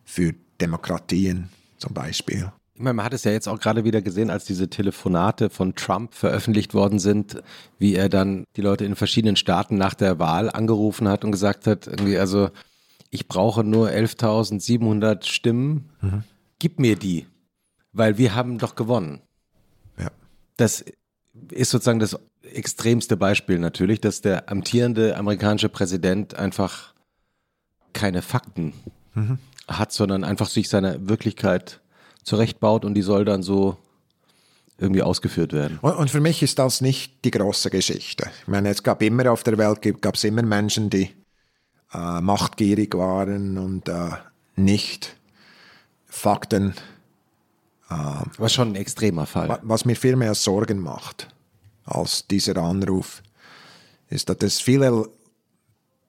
für 0.04 0.34
Demokratien 0.60 1.50
zum 1.78 1.92
Beispiel. 1.94 2.50
Ich 2.74 2.80
meine, 2.80 2.94
man 2.94 3.04
hat 3.04 3.12
es 3.12 3.24
ja 3.24 3.32
jetzt 3.32 3.48
auch 3.48 3.60
gerade 3.60 3.84
wieder 3.84 4.00
gesehen, 4.00 4.30
als 4.30 4.46
diese 4.46 4.70
Telefonate 4.70 5.50
von 5.50 5.74
Trump 5.74 6.14
veröffentlicht 6.14 6.72
worden 6.72 6.98
sind, 6.98 7.42
wie 7.78 7.94
er 7.94 8.08
dann 8.08 8.44
die 8.56 8.62
Leute 8.62 8.86
in 8.86 8.96
verschiedenen 8.96 9.36
Staaten 9.36 9.76
nach 9.76 9.92
der 9.92 10.18
Wahl 10.18 10.48
angerufen 10.50 11.06
hat 11.06 11.22
und 11.22 11.32
gesagt 11.32 11.66
hat, 11.66 11.86
irgendwie, 11.86 12.16
also 12.16 12.48
ich 13.12 13.28
brauche 13.28 13.62
nur 13.62 13.90
11.700 13.90 15.24
Stimmen, 15.26 15.90
gib 16.58 16.80
mir 16.80 16.96
die, 16.96 17.26
weil 17.92 18.16
wir 18.16 18.34
haben 18.34 18.58
doch 18.58 18.74
gewonnen. 18.74 19.20
Ja. 19.98 20.10
Das 20.56 20.82
ist 21.50 21.70
sozusagen 21.70 21.98
das 21.98 22.18
extremste 22.42 23.18
Beispiel 23.18 23.58
natürlich, 23.58 24.00
dass 24.00 24.22
der 24.22 24.50
amtierende 24.50 25.16
amerikanische 25.16 25.68
Präsident 25.68 26.34
einfach 26.34 26.94
keine 27.92 28.22
Fakten 28.22 28.72
hat, 29.68 29.92
sondern 29.92 30.24
einfach 30.24 30.48
sich 30.48 30.70
seiner 30.70 31.06
Wirklichkeit 31.06 31.82
zurechtbaut 32.22 32.86
und 32.86 32.94
die 32.94 33.02
soll 33.02 33.26
dann 33.26 33.42
so 33.42 33.76
irgendwie 34.78 35.02
ausgeführt 35.02 35.52
werden. 35.52 35.78
Und, 35.82 35.96
und 35.96 36.10
für 36.10 36.20
mich 36.20 36.42
ist 36.42 36.58
das 36.58 36.80
nicht 36.80 37.26
die 37.26 37.30
große 37.30 37.68
Geschichte. 37.68 38.30
Ich 38.40 38.48
meine, 38.48 38.70
es 38.70 38.82
gab 38.82 39.02
immer 39.02 39.30
auf 39.30 39.42
der 39.42 39.58
Welt, 39.58 40.00
gab 40.00 40.14
es 40.14 40.24
immer 40.24 40.42
Menschen, 40.42 40.88
die 40.88 41.10
äh, 41.92 42.20
machtgierig 42.20 42.94
waren 42.94 43.58
und 43.58 43.88
äh, 43.88 44.10
nicht 44.56 45.16
Fakten 46.06 46.74
Aber 47.88 48.48
schon 48.48 48.68
ein 48.72 48.76
extremer 48.76 49.26
Fall. 49.26 49.48
Wa- 49.48 49.60
Was 49.62 49.84
mir 49.84 49.96
viel 49.96 50.16
mehr 50.16 50.34
Sorgen 50.34 50.78
macht 50.78 51.28
als 51.84 52.26
dieser 52.26 52.56
Anruf, 52.58 53.22
ist, 54.08 54.28
dass 54.28 54.36
es 54.40 54.60
viele 54.60 55.08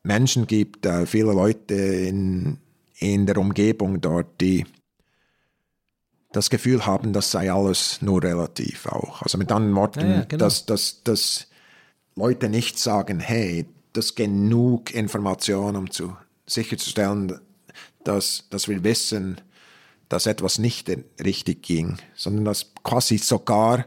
Menschen 0.03 0.47
gibt, 0.47 0.85
äh, 0.85 1.05
viele 1.05 1.31
Leute 1.33 1.73
in, 1.73 2.57
in 2.99 3.25
der 3.25 3.37
Umgebung 3.37 3.99
dort, 4.01 4.39
die 4.41 4.65
das 6.31 6.49
Gefühl 6.49 6.85
haben, 6.85 7.13
das 7.13 7.31
sei 7.31 7.51
alles 7.51 8.01
nur 8.01 8.23
relativ 8.23 8.87
auch. 8.87 9.21
Also 9.21 9.37
mit 9.37 9.51
anderen 9.51 9.75
Worten, 9.75 10.09
Ja, 10.09 10.15
ja, 10.19 10.25
genau. 10.25 10.45
dass, 10.45 10.65
dass, 10.65 11.03
dass 11.03 11.47
Leute 12.15 12.49
nicht 12.49 12.79
sagen, 12.79 13.19
hey, 13.19 13.65
das 13.93 14.15
genug 14.15 14.93
Information, 14.93 15.75
um 15.75 15.89
zu, 15.89 16.15
sicherzustellen, 16.45 17.39
dass, 18.03 18.47
dass 18.49 18.67
wir 18.67 18.83
wissen, 18.83 19.39
dass 20.09 20.25
etwas 20.25 20.57
nicht 20.59 20.89
richtig 21.23 21.63
ging, 21.63 21.97
sondern 22.15 22.45
dass 22.45 22.73
quasi 22.83 23.17
sogar 23.17 23.85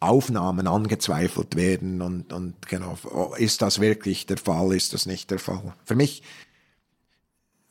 Aufnahmen 0.00 0.66
angezweifelt 0.66 1.56
werden 1.56 2.02
und, 2.02 2.32
und 2.32 2.66
genau, 2.68 2.98
ist 3.38 3.62
das 3.62 3.80
wirklich 3.80 4.26
der 4.26 4.36
Fall, 4.36 4.74
ist 4.74 4.92
das 4.92 5.06
nicht 5.06 5.30
der 5.30 5.38
Fall? 5.38 5.74
Für 5.84 5.94
mich, 5.94 6.22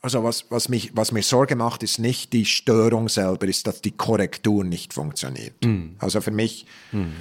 also 0.04 0.22
was, 0.22 0.44
was, 0.50 0.68
mich, 0.68 0.94
was 0.94 1.12
mir 1.12 1.22
Sorge 1.22 1.56
macht, 1.56 1.82
ist 1.82 1.98
nicht 1.98 2.34
die 2.34 2.44
Störung 2.44 3.08
selber, 3.08 3.48
ist, 3.48 3.66
dass 3.66 3.80
die 3.80 3.92
Korrektur 3.92 4.62
nicht 4.62 4.92
funktioniert. 4.92 5.54
Also 5.98 6.20
für 6.20 6.30
mich, 6.30 6.66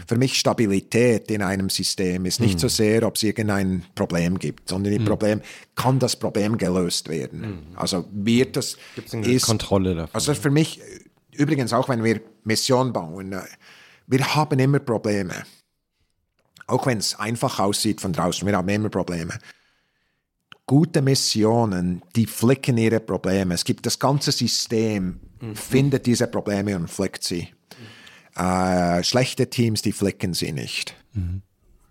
für 0.06 0.18
mich 0.18 0.38
Stabilität 0.38 1.32
in 1.32 1.42
einem 1.42 1.70
System 1.70 2.26
ist 2.26 2.42
nicht 2.42 2.60
so 2.60 2.68
sehr, 2.68 3.08
ob 3.08 3.16
es 3.16 3.24
irgendein 3.24 3.86
Problem 3.96 4.38
gibt, 4.38 4.68
sondern 4.68 4.92
die 4.92 5.00
Problem, 5.00 5.40
kann 5.76 5.98
das 5.98 6.18
Problem 6.18 6.58
gelöst 6.58 7.08
werden? 7.08 7.68
Also 7.78 8.06
wird 8.12 8.58
das, 8.58 8.76
eine 9.14 9.40
Kontrolle 9.40 9.96
davon? 9.96 10.14
also 10.14 10.34
für 10.34 10.52
mich, 10.52 10.82
übrigens 11.32 11.72
auch 11.72 11.88
wenn 11.88 12.04
wir 12.04 12.20
Mission 12.44 12.92
bauen, 12.92 13.32
äh, 13.32 13.44
wir 14.08 14.36
haben 14.36 14.60
immer 14.60 14.80
Probleme. 14.80 15.44
Auch 16.68 16.86
wenn 16.86 16.98
es 16.98 17.18
einfach 17.18 17.60
aussieht 17.60 18.02
von 18.02 18.12
draußen, 18.12 18.46
wir 18.46 18.58
haben 18.58 18.68
immer 18.68 18.90
Probleme. 18.90 19.40
Gute 20.74 21.04
Missionen, 21.04 22.02
die 22.16 22.26
flicken 22.26 22.80
ihre 22.80 23.00
Probleme. 23.00 23.54
Es 23.54 23.64
gibt 23.64 23.86
das 23.86 24.00
ganze 24.00 24.32
System, 24.32 25.20
findet 25.54 26.08
diese 26.08 26.26
Probleme 26.26 26.76
und 26.76 26.90
flickt 26.90 27.24
sie. 27.24 27.50
Äh, 28.36 29.04
schlechte 29.04 29.52
Teams, 29.52 29.84
die 29.84 29.92
flicken 29.92 30.34
sie 30.34 30.52
nicht. 30.52 30.96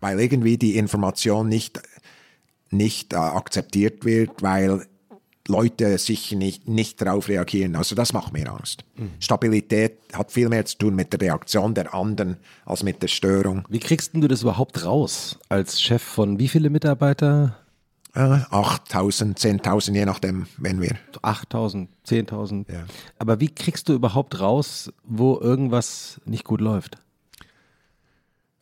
Weil 0.00 0.18
irgendwie 0.18 0.58
die 0.58 0.76
Information 0.78 1.48
nicht, 1.48 1.80
nicht 2.70 3.12
äh, 3.12 3.18
akzeptiert 3.18 4.04
wird, 4.04 4.42
weil 4.42 4.84
Leute 5.46 5.96
sich 5.98 6.32
nicht, 6.32 6.66
nicht 6.66 7.00
darauf 7.00 7.28
reagieren. 7.28 7.76
Also 7.76 7.94
das 7.94 8.12
macht 8.12 8.32
mir 8.32 8.52
Angst. 8.52 8.84
Stabilität 9.20 9.98
hat 10.12 10.32
viel 10.32 10.48
mehr 10.48 10.64
zu 10.64 10.78
tun 10.78 10.96
mit 10.96 11.12
der 11.12 11.20
Reaktion 11.20 11.74
der 11.74 11.94
anderen 11.94 12.36
als 12.64 12.82
mit 12.82 13.00
der 13.00 13.06
Störung. 13.06 13.64
Wie 13.68 13.78
kriegst 13.78 14.12
du 14.14 14.26
das 14.26 14.42
überhaupt 14.42 14.84
raus 14.84 15.38
als 15.48 15.80
Chef 15.80 16.02
von 16.02 16.40
wie 16.40 16.48
viele 16.48 16.68
Mitarbeiter? 16.68 17.61
Äh, 18.14 18.18
8.000, 18.20 19.38
10.000, 19.38 19.92
je 19.94 20.04
nachdem, 20.04 20.46
wenn 20.58 20.80
wir. 20.82 20.96
8.000, 21.22 21.88
10.000. 22.06 22.70
Ja. 22.70 22.84
Aber 23.18 23.40
wie 23.40 23.48
kriegst 23.48 23.88
du 23.88 23.94
überhaupt 23.94 24.38
raus, 24.38 24.92
wo 25.04 25.38
irgendwas 25.40 26.20
nicht 26.26 26.44
gut 26.44 26.60
läuft? 26.60 26.98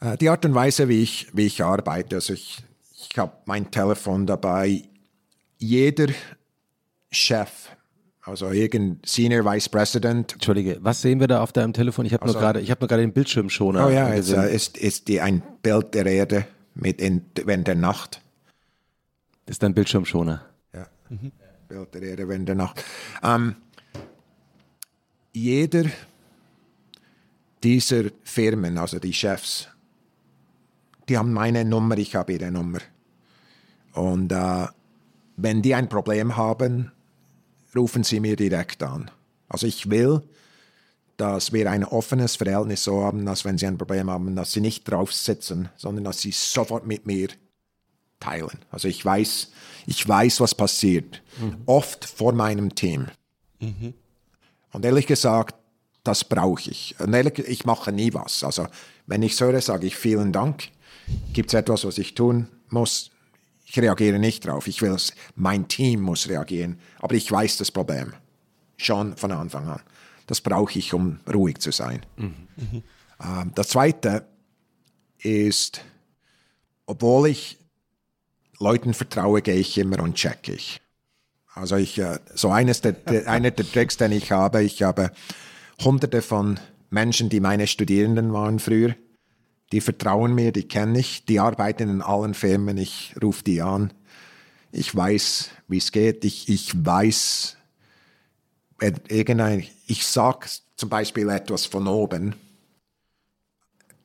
Äh, 0.00 0.16
die 0.18 0.28
Art 0.28 0.44
und 0.44 0.54
Weise, 0.54 0.88
wie 0.88 1.02
ich, 1.02 1.28
wie 1.32 1.46
ich 1.46 1.64
arbeite, 1.64 2.16
also 2.16 2.32
ich, 2.32 2.62
ich 2.94 3.18
habe 3.18 3.32
mein 3.44 3.70
Telefon 3.72 4.26
dabei. 4.26 4.82
Jeder 5.58 6.06
Chef, 7.10 7.50
also 8.22 8.50
irgendein 8.50 9.00
Senior 9.04 9.44
Vice 9.44 9.68
President, 9.68 10.32
Entschuldige, 10.34 10.78
was 10.80 11.02
sehen 11.02 11.18
wir 11.18 11.26
da 11.26 11.42
auf 11.42 11.52
deinem 11.52 11.72
Telefon? 11.72 12.06
Ich 12.06 12.12
habe 12.12 12.24
nur 12.24 12.36
Also- 12.36 12.38
gerade, 12.38 12.60
ich 12.60 12.70
habe 12.70 12.80
nur 12.80 12.88
gerade 12.88 13.02
den 13.02 13.12
Bildschirmschoner 13.12 13.88
oh 13.88 13.90
ja, 13.90 14.14
es 14.14 14.30
äh, 14.30 14.54
ist, 14.54 14.78
ist 14.78 15.08
die, 15.08 15.20
ein 15.20 15.42
Bild 15.62 15.92
der 15.94 16.06
Erde 16.06 16.46
mit 16.74 17.00
in, 17.00 17.22
während 17.44 17.66
der 17.66 17.74
Nacht. 17.74 18.22
Das 19.46 19.54
ist 19.54 19.62
dein 19.62 19.74
Bildschirmschoner. 19.74 20.44
Ja. 20.72 20.86
Bild 21.68 21.94
der 21.94 22.02
Erde 22.02 22.28
während 22.28 22.48
der 22.48 22.56
Nacht. 22.56 22.84
Ähm, 23.22 23.56
jeder 25.32 25.84
dieser 27.62 28.04
Firmen, 28.24 28.78
also 28.78 28.98
die 28.98 29.12
Chefs, 29.12 29.68
die 31.08 31.18
haben 31.18 31.32
meine 31.32 31.64
Nummer, 31.64 31.98
ich 31.98 32.14
habe 32.14 32.32
ihre 32.32 32.50
Nummer. 32.50 32.78
Und 33.92 34.32
äh, 34.32 34.66
wenn 35.36 35.62
die 35.62 35.74
ein 35.74 35.88
Problem 35.88 36.36
haben, 36.36 36.92
rufen 37.74 38.04
sie 38.04 38.20
mir 38.20 38.36
direkt 38.36 38.82
an. 38.82 39.10
Also 39.48 39.66
ich 39.66 39.90
will, 39.90 40.22
dass 41.16 41.52
wir 41.52 41.70
ein 41.70 41.84
offenes 41.84 42.36
Verhältnis 42.36 42.84
so 42.84 43.02
haben, 43.02 43.26
dass 43.26 43.44
wenn 43.44 43.58
sie 43.58 43.66
ein 43.66 43.78
Problem 43.78 44.10
haben, 44.10 44.34
dass 44.36 44.52
sie 44.52 44.60
nicht 44.60 44.84
drauf 44.84 45.12
sitzen, 45.12 45.68
sondern 45.76 46.04
dass 46.04 46.20
sie 46.20 46.32
sofort 46.32 46.86
mit 46.86 47.06
mir 47.06 47.28
teilen. 48.20 48.58
Also 48.70 48.86
ich 48.88 49.04
weiß, 49.04 49.50
ich 49.86 50.06
weiß, 50.06 50.40
was 50.40 50.54
passiert. 50.54 51.22
Oft 51.66 52.04
vor 52.04 52.32
meinem 52.32 52.74
Team. 52.74 53.08
Und 54.72 54.84
ehrlich 54.84 55.06
gesagt, 55.06 55.56
das 56.04 56.24
brauche 56.24 56.70
ich. 56.70 56.94
Und 56.98 57.12
ehrlich, 57.12 57.38
ich 57.40 57.64
mache 57.64 57.92
nie 57.92 58.14
was. 58.14 58.44
Also 58.44 58.66
wenn 59.06 59.22
ich 59.22 59.40
höre, 59.40 59.60
sage 59.60 59.86
ich 59.86 59.96
vielen 59.96 60.32
Dank. 60.32 60.68
Gibt 61.32 61.50
es 61.50 61.54
etwas, 61.54 61.84
was 61.84 61.98
ich 61.98 62.14
tun 62.14 62.46
muss? 62.68 63.10
Ich 63.64 63.78
reagiere 63.78 64.18
nicht 64.18 64.46
drauf. 64.46 64.66
Ich 64.66 64.82
will 64.82 64.92
es, 64.92 65.12
mein 65.34 65.68
Team 65.68 66.00
muss 66.00 66.28
reagieren. 66.28 66.78
Aber 66.98 67.14
ich 67.14 67.30
weiß 67.30 67.56
das 67.58 67.70
Problem. 67.70 68.14
Schon 68.76 69.16
von 69.16 69.32
Anfang 69.32 69.68
an. 69.68 69.80
Das 70.26 70.40
brauche 70.40 70.78
ich, 70.78 70.94
um 70.94 71.20
ruhig 71.32 71.58
zu 71.58 71.70
sein. 71.72 72.06
Ähm, 73.22 73.52
das 73.54 73.68
Zweite 73.68 74.26
ist, 75.18 75.82
obwohl 76.86 77.28
ich 77.28 77.58
Leuten 78.60 78.94
vertraue, 78.94 79.42
gehe 79.42 79.56
ich 79.56 79.76
immer 79.78 80.00
und 80.00 80.14
checke 80.14 80.52
ich. 80.52 80.80
Also 81.54 81.76
ich, 81.76 81.98
äh, 81.98 82.18
so 82.34 82.50
eines 82.50 82.80
der, 82.80 82.92
der, 82.92 83.26
einer 83.28 83.50
der 83.50 83.70
Tricks, 83.70 83.96
den 83.96 84.12
ich 84.12 84.30
habe, 84.30 84.62
ich 84.62 84.82
habe 84.82 85.10
hunderte 85.82 86.22
von 86.22 86.60
Menschen, 86.90 87.28
die 87.28 87.40
meine 87.40 87.66
Studierenden 87.66 88.32
waren 88.32 88.58
früher, 88.58 88.94
die 89.72 89.80
vertrauen 89.80 90.34
mir, 90.34 90.52
die 90.52 90.68
kenne 90.68 90.98
ich, 90.98 91.24
die 91.24 91.40
arbeiten 91.40 91.88
in 91.88 92.02
allen 92.02 92.34
Firmen, 92.34 92.76
ich 92.76 93.14
rufe 93.22 93.44
die 93.44 93.62
an. 93.62 93.92
Ich 94.72 94.94
weiß, 94.94 95.50
wie 95.68 95.78
es 95.78 95.90
geht, 95.90 96.24
ich, 96.24 96.48
ich 96.48 96.72
weiß, 96.84 97.56
wenn 98.78 99.00
irgendein, 99.08 99.66
ich 99.86 100.06
sage 100.06 100.46
zum 100.76 100.88
Beispiel 100.88 101.28
etwas 101.28 101.66
von 101.66 101.86
oben, 101.86 102.34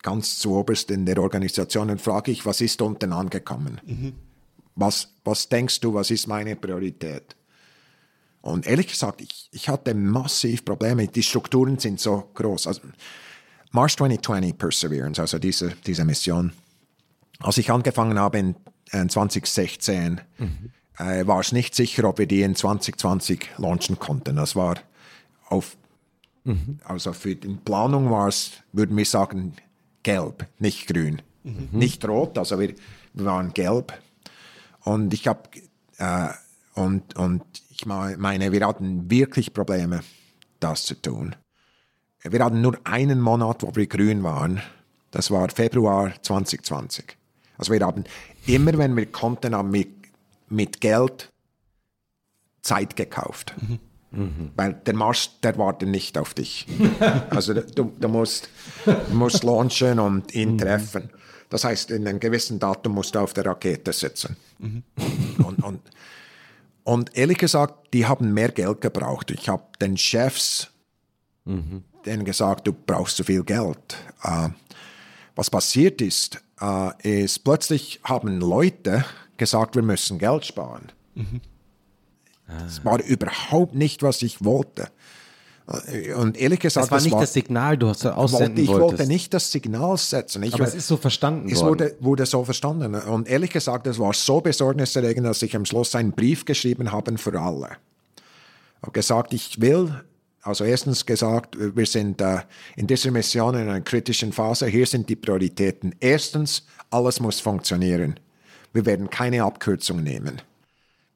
ganz 0.01 0.37
zu 0.37 0.55
oberst 0.55 0.91
in 0.91 1.05
der 1.05 1.17
Organisation 1.19 1.89
und 1.89 2.01
frage 2.01 2.31
ich, 2.31 2.45
was 2.45 2.61
ist 2.61 2.81
unten 2.81 3.11
angekommen? 3.11 3.81
Was, 4.75 5.09
was 5.23 5.47
denkst 5.49 5.79
du, 5.79 5.93
was 5.93 6.11
ist 6.11 6.27
meine 6.27 6.55
Priorität? 6.55 7.35
Und 8.41 8.67
ehrlich 8.67 8.87
gesagt, 8.87 9.21
ich, 9.21 9.49
ich 9.51 9.69
hatte 9.69 9.93
massiv 9.95 10.63
Probleme. 10.63 11.07
Die 11.07 11.23
Strukturen 11.23 11.79
sind 11.79 11.99
so 11.99 12.29
groß. 12.33 12.67
Also, 12.67 12.81
March 13.71 13.97
2020 13.97 14.57
Perseverance, 14.57 15.19
also 15.19 15.39
diese, 15.39 15.71
diese 15.85 16.05
Mission. 16.05 16.53
Als 17.39 17.57
ich 17.57 17.71
angefangen 17.71 18.19
habe 18.19 18.37
in, 18.37 18.55
in 18.91 19.09
2016, 19.09 20.21
äh, 20.97 21.27
war 21.27 21.39
es 21.39 21.51
nicht 21.51 21.75
sicher, 21.75 22.07
ob 22.07 22.19
wir 22.19 22.27
die 22.27 22.41
in 22.41 22.55
2020 22.55 23.49
launchen 23.57 23.99
konnten. 23.99 24.35
Das 24.35 24.55
war 24.55 24.75
auf, 25.49 25.75
also 26.83 27.13
für 27.13 27.35
die 27.35 27.47
Planung 27.65 28.09
war 28.11 28.27
es, 28.27 28.51
würden 28.71 28.95
wir 28.95 29.05
sagen, 29.05 29.53
gelb, 30.03 30.47
nicht 30.59 30.87
grün. 30.87 31.21
Nicht 31.79 32.07
rot, 32.07 32.37
also 32.37 32.59
wir, 32.59 32.73
wir 33.13 33.25
waren 33.25 33.53
gelb. 33.53 33.93
Und 34.85 35.13
ich 35.13 35.27
habe, 35.27 35.41
äh, 35.97 36.29
und, 36.75 37.15
und 37.17 37.43
ich 37.69 37.85
meine, 37.85 38.51
wir 38.51 38.65
hatten 38.65 39.09
wirklich 39.09 39.53
Probleme, 39.53 40.01
das 40.59 40.85
zu 40.85 40.95
tun. 40.95 41.35
Wir 42.21 42.43
hatten 42.43 42.61
nur 42.61 42.79
einen 42.85 43.19
Monat, 43.19 43.63
wo 43.63 43.75
wir 43.75 43.87
grün 43.87 44.23
waren. 44.23 44.61
Das 45.11 45.31
war 45.31 45.49
Februar 45.49 46.13
2020. 46.21 47.17
Also 47.57 47.73
wir 47.73 47.81
haben 47.81 48.03
immer, 48.45 48.77
wenn 48.77 48.95
wir 48.95 49.05
konnten, 49.07 49.55
haben 49.55 49.73
wir 49.73 49.85
mit 50.49 50.81
Geld 50.81 51.31
Zeit 52.61 52.95
gekauft. 52.95 53.53
Weil 54.55 54.73
der 54.73 54.95
Marsch, 54.95 55.29
der 55.41 55.57
wartet 55.57 55.89
nicht 55.89 56.17
auf 56.17 56.33
dich. 56.33 56.67
also 57.29 57.53
du, 57.53 57.91
du, 57.99 58.07
musst, 58.07 58.49
du 58.85 59.13
musst 59.13 59.43
launchen 59.43 59.99
und 59.99 60.33
ihn 60.33 60.57
treffen. 60.57 61.09
Das 61.49 61.63
heißt, 61.63 61.91
in 61.91 62.07
einem 62.07 62.19
gewissen 62.19 62.59
Datum 62.59 62.93
musst 62.93 63.15
du 63.15 63.19
auf 63.19 63.33
der 63.33 63.45
Rakete 63.45 63.93
sitzen. 63.93 64.35
Und, 65.45 65.63
und, 65.63 65.81
und 66.83 67.15
ehrlich 67.17 67.37
gesagt, 67.37 67.93
die 67.93 68.05
haben 68.05 68.33
mehr 68.33 68.49
Geld 68.49 68.81
gebraucht. 68.81 69.31
Ich 69.31 69.49
habe 69.49 69.63
den 69.79 69.97
Chefs 69.97 70.71
denen 72.05 72.25
gesagt, 72.25 72.67
du 72.67 72.73
brauchst 72.73 73.17
zu 73.17 73.23
viel 73.23 73.43
Geld. 73.43 73.97
Äh, 74.23 74.49
was 75.35 75.49
passiert 75.49 76.01
ist, 76.01 76.41
äh, 76.61 77.23
ist, 77.23 77.43
plötzlich 77.43 77.99
haben 78.03 78.39
Leute 78.39 79.05
gesagt, 79.37 79.75
wir 79.75 79.83
müssen 79.83 80.17
Geld 80.17 80.45
sparen. 80.45 80.91
Das 82.47 82.85
war 82.85 83.01
überhaupt 83.01 83.73
nicht, 83.73 84.03
was 84.03 84.21
ich 84.21 84.43
wollte. 84.43 84.89
Und 86.15 86.37
ehrlich 86.37 86.59
gesagt, 86.59 86.85
Das 86.85 86.91
war 86.91 87.01
nicht 87.01 87.13
das 87.15 87.33
Signal, 87.33 87.75
du 87.77 87.87
hast 87.87 88.03
wollte, 88.05 88.17
aussenden 88.17 88.63
ich 88.63 88.69
wollte 88.69 88.81
wolltest. 88.83 89.09
nicht 89.09 89.33
das 89.33 89.51
Signal 89.51 89.97
setzen. 89.97 90.43
Ich, 90.43 90.53
Aber 90.53 90.63
es 90.63 90.75
ist 90.75 90.87
so 90.87 90.95
verstanden 90.97 91.49
es 91.49 91.61
worden. 91.61 91.69
wurde, 91.69 91.95
wurde 92.01 92.25
so 92.27 92.43
verstanden. 92.45 92.93
Und 92.93 93.27
ehrlich 93.27 93.49
gesagt, 93.49 93.87
es 93.87 93.97
war 93.97 94.13
so 94.13 94.41
besorgniserregend, 94.41 95.25
dass 95.25 95.41
ich 95.41 95.55
am 95.55 95.65
Schluss 95.65 95.95
einen 95.95 96.11
Brief 96.11 96.45
geschrieben 96.45 96.91
habe 96.91 97.17
für 97.17 97.39
alle. 97.39 97.69
habe 98.83 98.91
gesagt, 98.93 99.33
ich 99.33 99.59
will, 99.59 100.03
also 100.43 100.63
erstens 100.65 101.03
gesagt, 101.07 101.57
wir 101.59 101.85
sind 101.87 102.21
äh, 102.21 102.41
in 102.75 102.85
dieser 102.85 103.09
Mission 103.09 103.55
in 103.55 103.61
einer 103.61 103.81
kritischen 103.81 104.33
Phase. 104.33 104.67
Hier 104.67 104.85
sind 104.85 105.09
die 105.09 105.15
Prioritäten. 105.15 105.95
Erstens, 105.99 106.67
alles 106.91 107.19
muss 107.19 107.39
funktionieren. 107.39 108.19
Wir 108.71 108.85
werden 108.85 109.09
keine 109.09 109.43
Abkürzung 109.43 110.03
nehmen. 110.03 110.41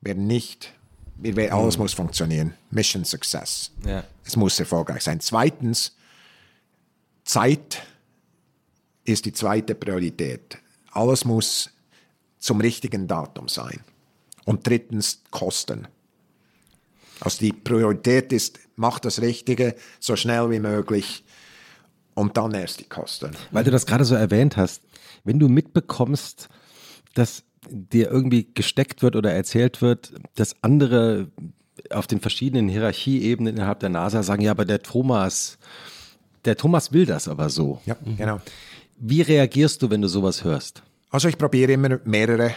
Wir 0.02 0.10
werden 0.16 0.26
nicht, 0.26 0.74
wir 1.22 1.54
alles 1.54 1.78
muss 1.78 1.94
funktionieren. 1.94 2.54
Mission 2.72 3.06
Success. 3.06 3.72
Ja. 3.86 4.04
Es 4.26 4.36
muss 4.36 4.60
erfolgreich 4.60 5.04
sein. 5.04 5.20
Zweitens, 5.20 5.96
Zeit 7.24 7.82
ist 9.04 9.26
die 9.26 9.34
zweite 9.34 9.76
Priorität. 9.76 10.58
Alles 10.92 11.26
muss 11.26 11.70
zum 12.40 12.62
richtigen 12.62 13.08
Datum 13.08 13.48
sein. 13.48 13.82
Und 14.46 14.66
drittens, 14.66 15.22
Kosten. 15.30 15.88
Also 17.20 17.40
die 17.40 17.52
Priorität 17.52 18.32
ist, 18.32 18.60
mach 18.76 19.00
das 19.00 19.22
Richtige 19.22 19.76
so 20.00 20.16
schnell 20.16 20.50
wie 20.50 20.60
möglich 20.60 21.24
und 22.14 22.38
dann 22.38 22.54
erst 22.54 22.80
die 22.80 22.86
Kosten. 22.86 23.32
Weil 23.52 23.64
du 23.64 23.72
das 23.72 23.86
gerade 23.86 24.06
so 24.06 24.16
erwähnt 24.16 24.58
hast, 24.58 24.82
wenn 25.24 25.38
du 25.38 25.50
mitbekommst, 25.50 26.48
dass 27.14 27.44
dir 27.72 28.10
irgendwie 28.10 28.48
gesteckt 28.54 29.02
wird 29.02 29.16
oder 29.16 29.32
erzählt 29.32 29.82
wird, 29.82 30.14
dass 30.36 30.56
andere 30.62 31.28
auf 31.90 32.08
den 32.08 32.20
verschiedenen 32.20 32.68
Hierarchieebenen 32.68 33.56
innerhalb 33.56 33.80
der 33.80 33.90
NASA 33.90 34.24
sagen, 34.24 34.42
ja, 34.42 34.52
aber 34.52 34.66
der 34.66 34.82
Thomas, 34.82 35.58
der 36.46 36.58
Thomas 36.58 36.92
will 36.92 37.06
das 37.06 37.28
aber 37.28 37.50
so. 37.50 37.82
Ja, 37.86 37.96
genau. 38.18 38.42
Wie 38.98 39.22
reagierst 39.22 39.82
du, 39.82 39.90
wenn 39.90 40.02
du 40.02 40.08
sowas 40.08 40.44
hörst? 40.44 40.84
Also 41.10 41.28
ich 41.28 41.38
probiere 41.38 41.72
immer 41.72 42.00
mehrere 42.04 42.54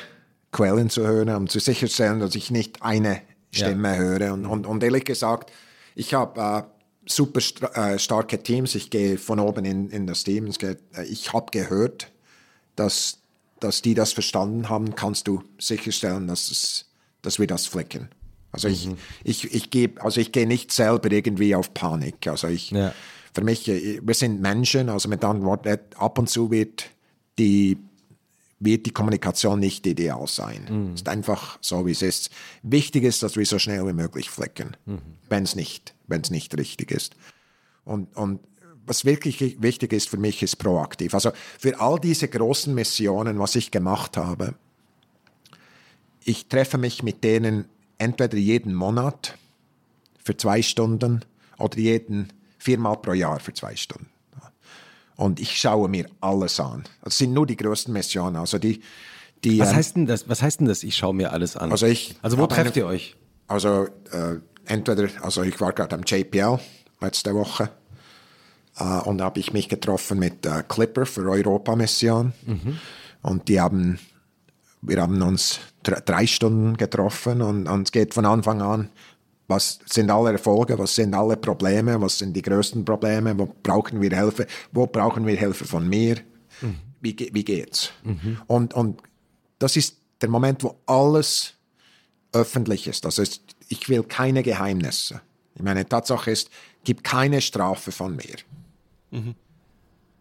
Quellen 0.50 0.90
zu 0.90 1.06
hören, 1.06 1.30
um 1.30 1.48
zu 1.48 1.60
sicherstellen, 1.60 2.20
dass 2.20 2.34
ich 2.34 2.50
nicht 2.50 2.82
eine 2.82 3.22
Stimme 3.50 3.96
höre. 3.96 4.32
Und, 4.32 4.46
und, 4.46 4.66
und 4.66 4.82
ehrlich 4.82 5.04
gesagt, 5.04 5.50
ich 5.94 6.14
habe 6.14 6.40
äh, 6.40 6.62
super 7.06 7.40
äh, 7.74 7.98
starke 7.98 8.42
Teams. 8.42 8.74
Ich 8.74 8.90
gehe 8.90 9.18
von 9.18 9.40
oben 9.40 9.64
in, 9.64 9.88
in 9.90 10.06
das 10.06 10.24
Team. 10.24 10.50
Äh, 10.60 10.76
ich 11.08 11.32
habe 11.32 11.46
gehört, 11.50 12.10
dass, 12.76 13.18
dass 13.64 13.82
die 13.82 13.94
das 13.94 14.12
verstanden 14.12 14.68
haben. 14.68 14.94
Kannst 14.94 15.28
du 15.28 15.42
sicherstellen, 15.58 16.26
dass, 16.28 16.50
es, 16.50 16.86
dass 17.22 17.38
wir 17.38 17.46
das 17.46 17.66
flicken? 17.66 18.08
Also 18.50 18.68
ich, 18.68 18.88
ich, 19.24 19.52
ich 19.54 19.70
gebe, 19.70 20.02
also 20.02 20.20
ich 20.20 20.30
gehe 20.32 20.46
nicht 20.46 20.72
selber 20.72 21.10
irgendwie 21.10 21.54
auf 21.54 21.72
Panik. 21.72 22.26
Also 22.26 22.48
ich, 22.48 22.70
Ja. 22.70 22.92
für 23.34 23.42
mich, 23.42 23.66
äh, 23.68 24.00
wir 24.02 24.14
sind 24.14 24.40
Menschen, 24.42 24.88
also 24.90 25.08
mit 25.08 25.24
anderen 25.24 25.46
Worten, 25.46 25.78
ab 25.96 26.18
und 26.18 26.28
zu 26.28 26.50
wird 26.50 26.90
die 27.38 27.78
wird 28.64 28.86
die 28.86 28.92
Kommunikation 28.92 29.58
nicht 29.58 29.84
ideal 29.88 30.24
sein. 30.28 30.62
Es 30.66 30.70
Mhm. 30.70 30.94
ist 30.94 31.08
einfach 31.08 31.58
so, 31.60 31.84
wie 31.84 31.90
es 31.90 32.00
ist. 32.00 32.30
Wichtig 32.62 33.02
ist, 33.02 33.20
dass 33.24 33.34
wir 33.34 33.44
so 33.44 33.58
schnell 33.58 33.84
wie 33.88 33.92
möglich 33.92 34.30
flicken, 34.30 34.76
Mhm. 34.86 34.98
wenn 35.28 35.42
es 35.42 35.56
nicht, 35.56 35.94
wenn's 36.06 36.30
nicht 36.30 36.56
richtig 36.56 36.92
ist. 36.92 37.16
Und, 37.84 38.16
und 38.16 38.38
was 38.86 39.04
wirklich 39.04 39.62
wichtig 39.62 39.92
ist 39.92 40.08
für 40.08 40.16
mich, 40.16 40.42
ist 40.42 40.56
proaktiv. 40.56 41.14
Also 41.14 41.30
für 41.58 41.80
all 41.80 41.98
diese 42.00 42.28
großen 42.28 42.74
Missionen, 42.74 43.38
was 43.38 43.54
ich 43.54 43.70
gemacht 43.70 44.16
habe, 44.16 44.54
ich 46.24 46.48
treffe 46.48 46.78
mich 46.78 47.02
mit 47.02 47.24
denen 47.24 47.66
entweder 47.98 48.36
jeden 48.36 48.74
Monat 48.74 49.36
für 50.22 50.36
zwei 50.36 50.62
Stunden 50.62 51.24
oder 51.58 51.78
jeden 51.78 52.32
viermal 52.58 52.96
pro 52.96 53.12
Jahr 53.12 53.40
für 53.40 53.52
zwei 53.54 53.74
Stunden. 53.76 54.08
Und 55.16 55.40
ich 55.40 55.60
schaue 55.60 55.88
mir 55.88 56.06
alles 56.20 56.58
an. 56.58 56.84
Das 57.04 57.18
sind 57.18 57.32
nur 57.32 57.46
die 57.46 57.56
größten 57.56 57.92
Missionen. 57.92 58.36
Also 58.36 58.58
die, 58.58 58.82
die 59.44 59.58
Was 59.58 59.70
ähm, 59.70 59.76
heißt 59.76 59.96
denn 59.96 60.06
das? 60.06 60.28
Was 60.28 60.42
heißt 60.42 60.60
denn 60.60 60.66
das? 60.66 60.82
Ich 60.82 60.96
schaue 60.96 61.14
mir 61.14 61.32
alles 61.32 61.56
an. 61.56 61.70
Also 61.70 61.86
ich 61.86 62.16
also 62.22 62.38
wo 62.38 62.46
trefft 62.46 62.76
eine- 62.76 62.76
ihr 62.76 62.86
euch? 62.86 63.16
Also 63.46 63.86
äh, 64.10 64.36
entweder, 64.64 65.08
also 65.22 65.42
ich 65.42 65.60
war 65.60 65.72
gerade 65.72 65.94
am 65.94 66.02
JPL 66.04 66.58
letzte 67.00 67.34
Woche 67.34 67.70
und 69.04 69.18
da 69.18 69.24
habe 69.24 69.38
ich 69.40 69.52
mich 69.52 69.68
getroffen 69.68 70.18
mit 70.18 70.46
äh, 70.46 70.62
Clipper 70.66 71.04
für 71.06 71.28
Europa-Mission 71.30 72.32
und 73.22 73.48
die 73.48 73.60
haben, 73.60 73.98
wir 74.80 75.00
haben 75.02 75.20
uns 75.22 75.60
dr- 75.82 76.00
drei 76.00 76.26
Stunden 76.26 76.76
getroffen 76.76 77.42
und, 77.42 77.68
und 77.68 77.82
es 77.88 77.92
geht 77.92 78.14
von 78.14 78.24
Anfang 78.26 78.62
an, 78.62 78.88
was 79.48 79.80
sind 79.86 80.10
alle 80.10 80.32
Erfolge, 80.32 80.78
was 80.78 80.94
sind 80.94 81.14
alle 81.14 81.36
Probleme, 81.36 82.00
was 82.00 82.18
sind 82.18 82.32
die 82.34 82.40
größten 82.42 82.84
Probleme, 82.84 83.38
wo 83.38 83.52
brauchen 83.62 84.00
wir 84.00 84.10
Hilfe, 84.16 84.46
wo 84.72 84.86
brauchen 84.86 85.26
wir 85.26 85.36
Hilfe 85.36 85.66
von 85.66 85.86
mir, 85.88 86.16
wie, 87.02 87.14
ge- 87.14 87.30
wie 87.34 87.44
geht's? 87.44 87.90
Und, 88.46 88.72
und 88.72 89.02
das 89.58 89.76
ist 89.76 89.98
der 90.22 90.30
Moment, 90.30 90.62
wo 90.64 90.76
alles 90.86 91.54
öffentlich 92.32 92.86
ist. 92.86 93.04
Also 93.04 93.20
es, 93.22 93.42
ich 93.68 93.88
will 93.90 94.02
keine 94.04 94.42
Geheimnisse. 94.42 95.20
Ich 95.54 95.62
meine, 95.62 95.86
Tatsache 95.86 96.30
ist, 96.30 96.48
gibt 96.84 97.04
keine 97.04 97.40
Strafe 97.42 97.92
von 97.92 98.16
mir. 98.16 98.36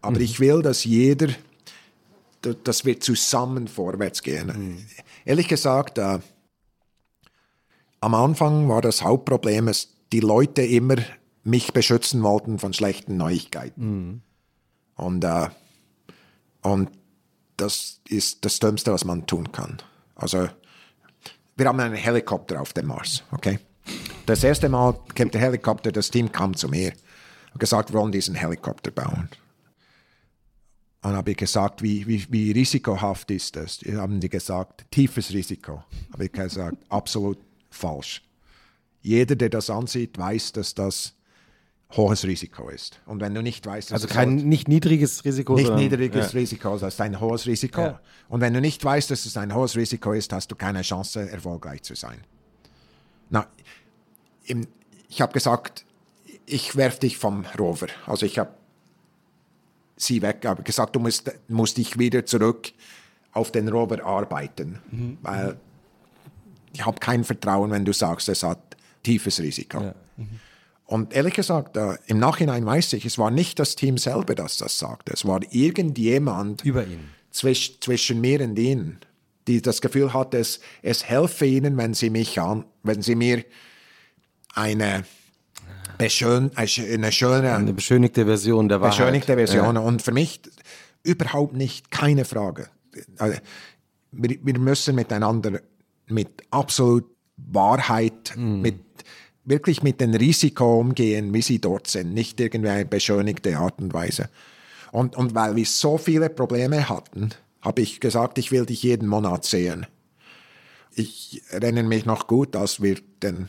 Aber 0.00 0.20
ich 0.20 0.40
will, 0.40 0.62
dass 0.62 0.84
jeder, 0.84 1.28
da- 2.42 2.54
dass 2.64 2.84
wir 2.84 2.98
zusammen 3.00 3.68
vorwärts 3.68 4.22
gehen. 4.22 4.84
Ehrlich 5.24 5.48
gesagt, 5.48 5.98
äh, 5.98 6.18
am 8.00 8.14
Anfang 8.14 8.68
war 8.68 8.80
das 8.82 9.02
Hauptproblem, 9.02 9.66
dass 9.66 9.88
die 10.12 10.20
Leute 10.20 10.62
immer 10.62 10.96
mich 11.44 11.72
beschützen 11.72 12.22
wollten 12.22 12.58
von 12.58 12.72
schlechten 12.72 13.16
Neuigkeiten. 13.16 14.22
Und, 14.96 15.24
äh, 15.24 15.48
und 16.62 16.90
das 17.56 18.00
ist 18.08 18.44
das 18.44 18.58
Dümmste, 18.58 18.92
was 18.92 19.04
man 19.04 19.26
tun 19.26 19.50
kann. 19.52 19.78
Also, 20.16 20.48
wir 21.56 21.66
haben 21.66 21.80
einen 21.80 21.94
Helikopter 21.94 22.60
auf 22.60 22.72
dem 22.72 22.86
Mars, 22.86 23.22
okay? 23.32 23.58
Das 24.26 24.42
erste 24.44 24.68
Mal 24.68 24.94
kam 25.14 25.30
der 25.30 25.40
Helikopter, 25.40 25.90
das 25.92 26.10
Team 26.10 26.30
kam 26.30 26.54
zu 26.56 26.68
mir 26.68 26.92
und 27.52 27.58
gesagt, 27.58 27.92
wir 27.92 28.00
wollen 28.00 28.12
diesen 28.12 28.34
Helikopter 28.34 28.90
bauen. 28.90 29.28
Und 31.02 31.10
dann 31.10 31.16
habe 31.16 31.32
ich 31.32 31.36
gesagt, 31.36 31.82
wie, 31.82 32.06
wie, 32.06 32.26
wie 32.30 32.52
risikohaft 32.52 33.30
ist 33.32 33.56
das? 33.56 33.78
Die 33.78 33.96
haben 33.96 34.20
die 34.20 34.28
gesagt, 34.28 34.84
tiefes 34.90 35.32
Risiko. 35.32 35.82
Habe 36.12 36.26
ich 36.26 36.32
gesagt, 36.32 36.76
absolut 36.88 37.38
falsch. 37.70 38.22
Jeder, 39.00 39.34
der 39.34 39.48
das 39.48 39.68
ansieht, 39.68 40.16
weiß, 40.16 40.52
dass 40.52 40.74
das 40.74 41.14
hohes 41.96 42.24
Risiko 42.24 42.68
ist. 42.68 43.00
Und 43.04 43.20
wenn 43.20 43.34
du 43.34 43.42
nicht 43.42 43.66
weißt, 43.66 43.90
dass 43.90 44.02
Also 44.02 44.06
es 44.06 44.14
kein 44.14 44.36
nicht 44.36 44.68
niedriges 44.68 45.24
Risiko, 45.24 45.54
nicht 45.54 45.66
sondern, 45.66 45.82
niedriges 45.82 46.32
ja. 46.32 46.38
Risiko, 46.38 46.78
das 46.78 46.94
ist 46.94 47.00
ein 47.00 47.20
hohes 47.20 47.46
Risiko. 47.46 47.80
Ja. 47.80 48.00
Und 48.28 48.40
wenn 48.40 48.54
du 48.54 48.60
nicht 48.60 48.82
weißt, 48.82 49.10
dass 49.10 49.26
es 49.26 49.36
ein 49.36 49.54
hohes 49.54 49.76
Risiko 49.76 50.12
ist, 50.12 50.32
hast 50.32 50.48
du 50.50 50.56
keine 50.56 50.82
Chance, 50.82 51.28
erfolgreich 51.28 51.82
zu 51.82 51.94
sein. 51.94 52.18
Na, 53.28 53.46
im, 54.44 54.66
ich 55.08 55.20
habe 55.20 55.32
gesagt, 55.32 55.84
ich 56.52 56.76
werfe 56.76 57.00
dich 57.00 57.16
vom 57.16 57.44
Rover. 57.58 57.86
Also 58.06 58.26
ich 58.26 58.38
habe 58.38 58.50
sie 59.96 60.22
weg, 60.22 60.44
habe 60.44 60.62
gesagt, 60.62 60.94
du 60.96 61.00
musst, 61.00 61.30
musst 61.48 61.76
dich 61.78 61.98
wieder 61.98 62.26
zurück 62.26 62.72
auf 63.32 63.50
den 63.52 63.68
Rover 63.68 64.04
arbeiten, 64.04 64.78
weil 65.22 65.56
ich 66.72 66.84
habe 66.84 66.98
kein 67.00 67.24
Vertrauen, 67.24 67.70
wenn 67.70 67.84
du 67.84 67.92
sagst, 67.92 68.28
es 68.28 68.42
hat 68.42 68.76
tiefes 69.02 69.40
Risiko. 69.40 69.94
Und 70.86 71.14
ehrlich 71.14 71.34
gesagt, 71.34 71.76
äh, 71.76 71.96
im 72.06 72.18
Nachhinein 72.18 72.66
weiß 72.66 72.92
ich, 72.94 73.06
es 73.06 73.16
war 73.16 73.30
nicht 73.30 73.58
das 73.58 73.76
Team 73.76 73.96
selber, 73.96 74.34
das 74.34 74.58
das 74.58 74.78
sagte. 74.78 75.12
Es 75.14 75.24
war 75.24 75.40
irgendjemand 75.50 76.64
Über 76.64 76.86
ihn. 76.86 77.08
zwisch, 77.30 77.80
zwischen 77.80 78.20
mir 78.20 78.42
und 78.42 78.58
ihnen, 78.58 78.98
die 79.46 79.62
das 79.62 79.80
Gefühl 79.80 80.12
hatte, 80.12 80.36
es, 80.38 80.60
es 80.82 81.04
helfe 81.04 81.46
ihnen, 81.46 81.78
wenn 81.78 81.94
sie 81.94 82.10
mich 82.10 82.38
an, 82.38 82.66
wenn 82.82 83.00
sie 83.00 83.14
mir 83.14 83.42
eine, 84.54 85.04
beschön, 86.04 86.50
eine 86.54 87.12
schöne, 87.12 87.54
Eine 87.54 87.72
beschönigte 87.72 88.24
Version 88.24 88.68
der 88.68 88.80
Wahrheit. 88.80 88.98
beschönigte 88.98 89.34
Version. 89.34 89.76
Und 89.76 90.02
für 90.02 90.12
mich 90.12 90.40
überhaupt 91.02 91.54
nicht, 91.54 91.90
keine 91.90 92.24
Frage. 92.24 92.68
Also, 93.18 93.38
Wir, 94.12 94.38
wir 94.42 94.58
müssen 94.58 94.94
miteinander 94.94 95.60
mit 96.08 96.28
absolut 96.50 97.06
Wahrheit, 97.36 98.34
mit, 98.36 98.80
wirklich 99.44 99.82
mit 99.82 100.00
den 100.00 100.14
Risiko 100.14 100.80
umgehen, 100.80 101.32
wie 101.32 101.42
sie 101.42 101.58
dort 101.58 101.86
sind, 101.88 102.12
nicht 102.12 102.38
irgendwie 102.38 102.70
eine 102.70 102.84
beschönigte 102.84 103.56
Art 103.56 103.80
und 103.80 103.92
Weise. 103.94 104.28
Und, 104.92 105.16
und 105.16 105.34
weil 105.34 105.56
wir 105.56 105.64
so 105.64 105.96
viele 105.98 106.28
Probleme 106.28 106.88
hatten, 106.88 107.30
habe 107.62 107.80
ich 107.80 108.00
gesagt, 108.00 108.36
ich 108.38 108.52
will 108.52 108.66
dich 108.66 108.82
jeden 108.82 109.08
Monat 109.08 109.44
sehen. 109.44 109.86
Ich 110.94 111.42
erinnere 111.48 111.84
mich 111.84 112.04
noch 112.04 112.26
gut, 112.26 112.54
als 112.54 112.82
wir 112.82 112.98
den, 113.22 113.48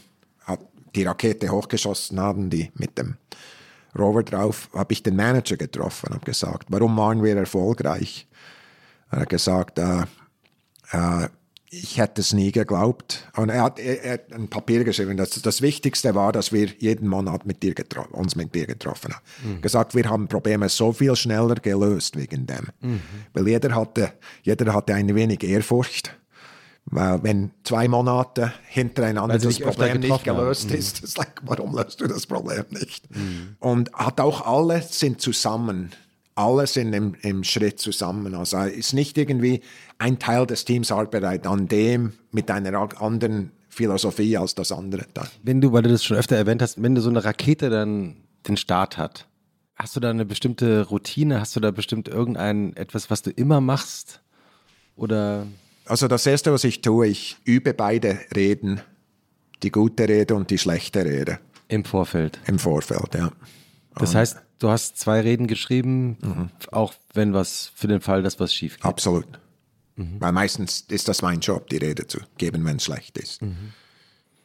die 0.96 1.04
Rakete 1.04 1.50
hochgeschossen 1.50 2.20
haben, 2.20 2.50
die 2.50 2.72
mit 2.76 2.98
dem 2.98 3.16
Rover 3.98 4.24
drauf, 4.24 4.70
habe 4.74 4.94
ich 4.94 5.04
den 5.04 5.16
Manager 5.16 5.58
getroffen 5.58 6.08
und 6.08 6.16
habe 6.16 6.26
gesagt, 6.26 6.68
warum 6.70 6.98
waren 6.98 7.24
wir 7.24 7.36
erfolgreich? 7.38 8.28
Er 9.12 9.22
hat 9.22 9.30
gesagt, 9.30 9.78
äh, 9.78 10.04
äh, 10.92 11.28
ich 11.70 11.98
hätte 11.98 12.22
es 12.22 12.34
nie 12.34 12.52
geglaubt. 12.52 13.28
Und 13.36 13.50
er 13.50 13.64
hat, 13.64 13.80
er, 13.80 14.04
er 14.04 14.14
hat 14.14 14.32
ein 14.32 14.48
Papier 14.48 14.84
geschrieben, 14.84 15.18
dass 15.18 15.32
das 15.32 15.62
Wichtigste 15.62 16.14
war, 16.14 16.32
dass 16.32 16.52
wir 16.52 16.68
jeden 16.78 17.08
Monat 17.08 17.46
mit 17.46 17.64
dir 17.64 17.74
uns 18.12 18.36
mit 18.36 18.54
dir 18.54 18.68
getroffen 18.68 19.14
haben. 19.14 19.62
Gesagt, 19.62 19.96
wir 19.96 20.08
haben 20.10 20.28
Probleme 20.28 20.70
so 20.70 20.94
viel 20.94 21.16
schneller 21.16 21.56
gelöst 21.56 22.16
wegen 22.16 22.46
dem. 22.46 22.68
Weil 23.34 23.48
jeder 23.48 23.76
hatte, 23.76 24.14
jeder 24.44 24.74
hatte 24.74 24.94
ein 24.94 25.14
wenig 25.16 25.44
Ehrfurcht. 25.44 26.16
Weil 26.96 27.24
wenn 27.24 27.52
zwei 27.64 27.88
Monate 27.88 28.54
hintereinander 28.68 29.40
das 29.40 29.60
Problem 29.60 30.00
nicht 30.00 30.02
getroffen 30.02 30.30
haben. 30.30 30.38
gelöst 30.38 30.72
ist, 30.72 31.04
ist 31.04 31.18
like, 31.18 31.42
warum 31.44 31.76
löst 31.76 32.00
du 32.02 32.08
das 32.08 32.28
Problem 32.28 32.66
nicht? 32.70 33.08
Und 33.60 33.92
hat 33.94 34.22
auch 34.22 34.46
alle 34.46 34.82
sind 34.82 35.20
zusammen, 35.20 35.92
alle 36.36 36.68
sind 36.68 36.94
im, 36.94 37.16
im 37.22 37.44
Schritt 37.44 37.80
zusammen. 37.80 38.36
Also 38.36 38.60
ist 38.60 38.94
nicht 38.94 39.18
irgendwie 39.18 39.62
ein 39.98 40.20
Teil 40.20 40.46
des 40.46 40.66
Teams 40.66 40.92
arbeitet 40.92 41.48
an 41.48 41.68
dem 41.68 42.14
mit 42.32 42.52
einer 42.52 43.02
anderen 43.02 43.52
Philosophie 43.70 44.38
als 44.38 44.54
das 44.54 44.72
andere 44.72 45.06
dann. 45.14 45.28
Wenn 45.42 45.62
du, 45.62 45.74
weil 45.74 45.82
du 45.82 45.90
das 45.90 46.04
schon 46.04 46.18
öfter 46.18 46.36
erwähnt 46.36 46.62
hast, 46.62 46.82
wenn 46.82 46.94
du 46.94 47.02
so 47.02 47.10
eine 47.10 47.24
Rakete 47.24 47.70
dann 47.72 48.18
den 48.48 48.58
Start 48.58 48.98
hat, 48.98 49.28
hast 49.76 49.96
du 49.96 50.00
da 50.00 50.12
eine 50.12 50.26
bestimmte 50.26 50.84
Routine? 50.88 51.40
Hast 51.40 51.56
du 51.56 51.60
da 51.60 51.72
bestimmt 51.72 52.08
irgendein 52.08 52.76
etwas, 52.76 53.10
was 53.10 53.24
du 53.24 53.32
immer 53.32 53.62
machst? 53.62 54.22
Oder 54.96 55.48
Also 55.86 56.08
das 56.08 56.26
Erste, 56.26 56.52
was 56.54 56.64
ich 56.64 56.82
tue, 56.82 57.08
ich 57.08 57.38
übe 57.46 57.74
beide 57.74 58.20
Reden, 58.36 58.82
die 59.64 59.72
gute 59.72 60.08
Rede 60.08 60.36
und 60.36 60.50
die 60.50 60.58
schlechte 60.58 61.04
Rede 61.06 61.40
im 61.68 61.84
Vorfeld? 61.86 62.40
im 62.48 62.60
Vorfeld, 62.60 63.14
ja. 63.16 63.32
Das 63.96 64.16
heißt, 64.16 64.38
du 64.60 64.70
hast 64.70 64.98
zwei 64.98 65.22
Reden 65.22 65.48
geschrieben, 65.48 66.18
Mhm. 66.22 66.50
auch 66.72 66.94
wenn 67.14 67.34
was 67.34 67.72
für 67.76 67.88
den 67.88 68.02
Fall, 68.02 68.24
dass 68.24 68.40
was 68.40 68.54
schief 68.54 68.78
geht. 68.78 68.86
Absolut. 68.86 69.26
Weil 69.96 70.32
meistens 70.32 70.82
ist 70.90 71.08
das 71.08 71.22
mein 71.22 71.40
Job, 71.40 71.70
die 71.70 71.78
Rede 71.78 72.08
zu 72.08 72.20
geben, 72.38 72.66
wenn 72.66 72.78
es 72.78 72.86
schlecht 72.86 73.18
ist. 73.20 73.42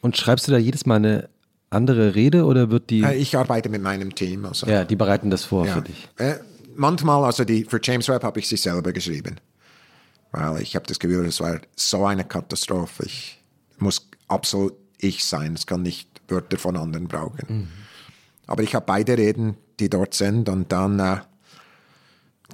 Und 0.03 0.17
schreibst 0.17 0.47
du 0.47 0.53
da 0.53 0.59
jedes 0.59 0.85
Mal 0.87 0.97
eine 0.97 1.29
andere 1.71 2.15
Rede 2.15 2.45
oder 2.45 2.71
wird 2.71 2.91
die, 2.91 3.03
Äh, 3.03 3.15
Ich 3.17 3.37
arbeite 3.37 3.69
mit 3.71 3.83
meinem 3.83 4.15
Team. 4.15 4.45
Also, 4.45 4.67
ja, 4.67 4.85
die 4.85 4.97
bereiten 4.97 5.31
das 5.31 5.45
vor 5.45 5.67
ja. 5.67 5.75
für 5.75 5.83
dich? 5.83 6.09
Äh, 6.19 6.35
manchmal, 6.77 7.25
also 7.25 7.45
die, 7.45 7.65
für 7.65 7.81
James 7.83 8.09
Webb 8.09 8.23
habe 8.25 8.41
ich 8.41 8.49
sie 8.49 8.57
selber 8.59 8.93
geschrieben. 8.93 9.37
Weil 10.33 10.63
ich 10.63 10.77
habe 10.77 10.87
das 10.87 10.99
Gefühl, 10.99 11.27
es 11.27 11.41
war 11.41 11.61
so 11.75 12.05
eine 12.05 12.25
Katastrophe. 12.25 13.05
Ich 13.07 13.41
muss 13.79 14.09
absolut 14.27 14.75
ich 14.99 15.25
sein. 15.25 15.55
Es 15.55 15.67
kann 15.67 15.83
nicht 15.83 16.09
Wörter 16.29 16.59
von 16.59 16.77
anderen 16.77 17.09
brauchen. 17.09 17.69
Aber 18.47 18.63
ich 18.63 18.75
habe 18.75 18.87
beide 18.87 19.17
Reden, 19.17 19.57
die 19.81 19.89
dort 19.89 20.15
sind, 20.15 20.49
und 20.49 20.73
dann 20.73 20.99
äh, 20.99 21.21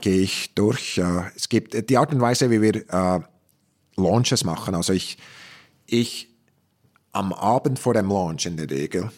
gehe 0.00 0.20
ich 0.20 0.54
durch. 0.54 0.98
Äh, 0.98 1.30
es 1.34 1.48
gibt 1.48 1.88
die 1.88 1.96
Art 1.96 2.12
und 2.12 2.20
Weise, 2.20 2.50
wie 2.50 2.60
wir 2.60 2.76
äh, 2.92 3.20
Launches 3.96 4.44
machen. 4.44 4.74
Also 4.74 4.92
ich, 4.92 5.18
ich 5.86 6.28
am 7.12 7.32
Abend 7.32 7.78
vor 7.78 7.94
dem 7.94 8.08
Launch 8.08 8.46
in 8.46 8.56
der 8.56 8.68
Regel 8.68 9.10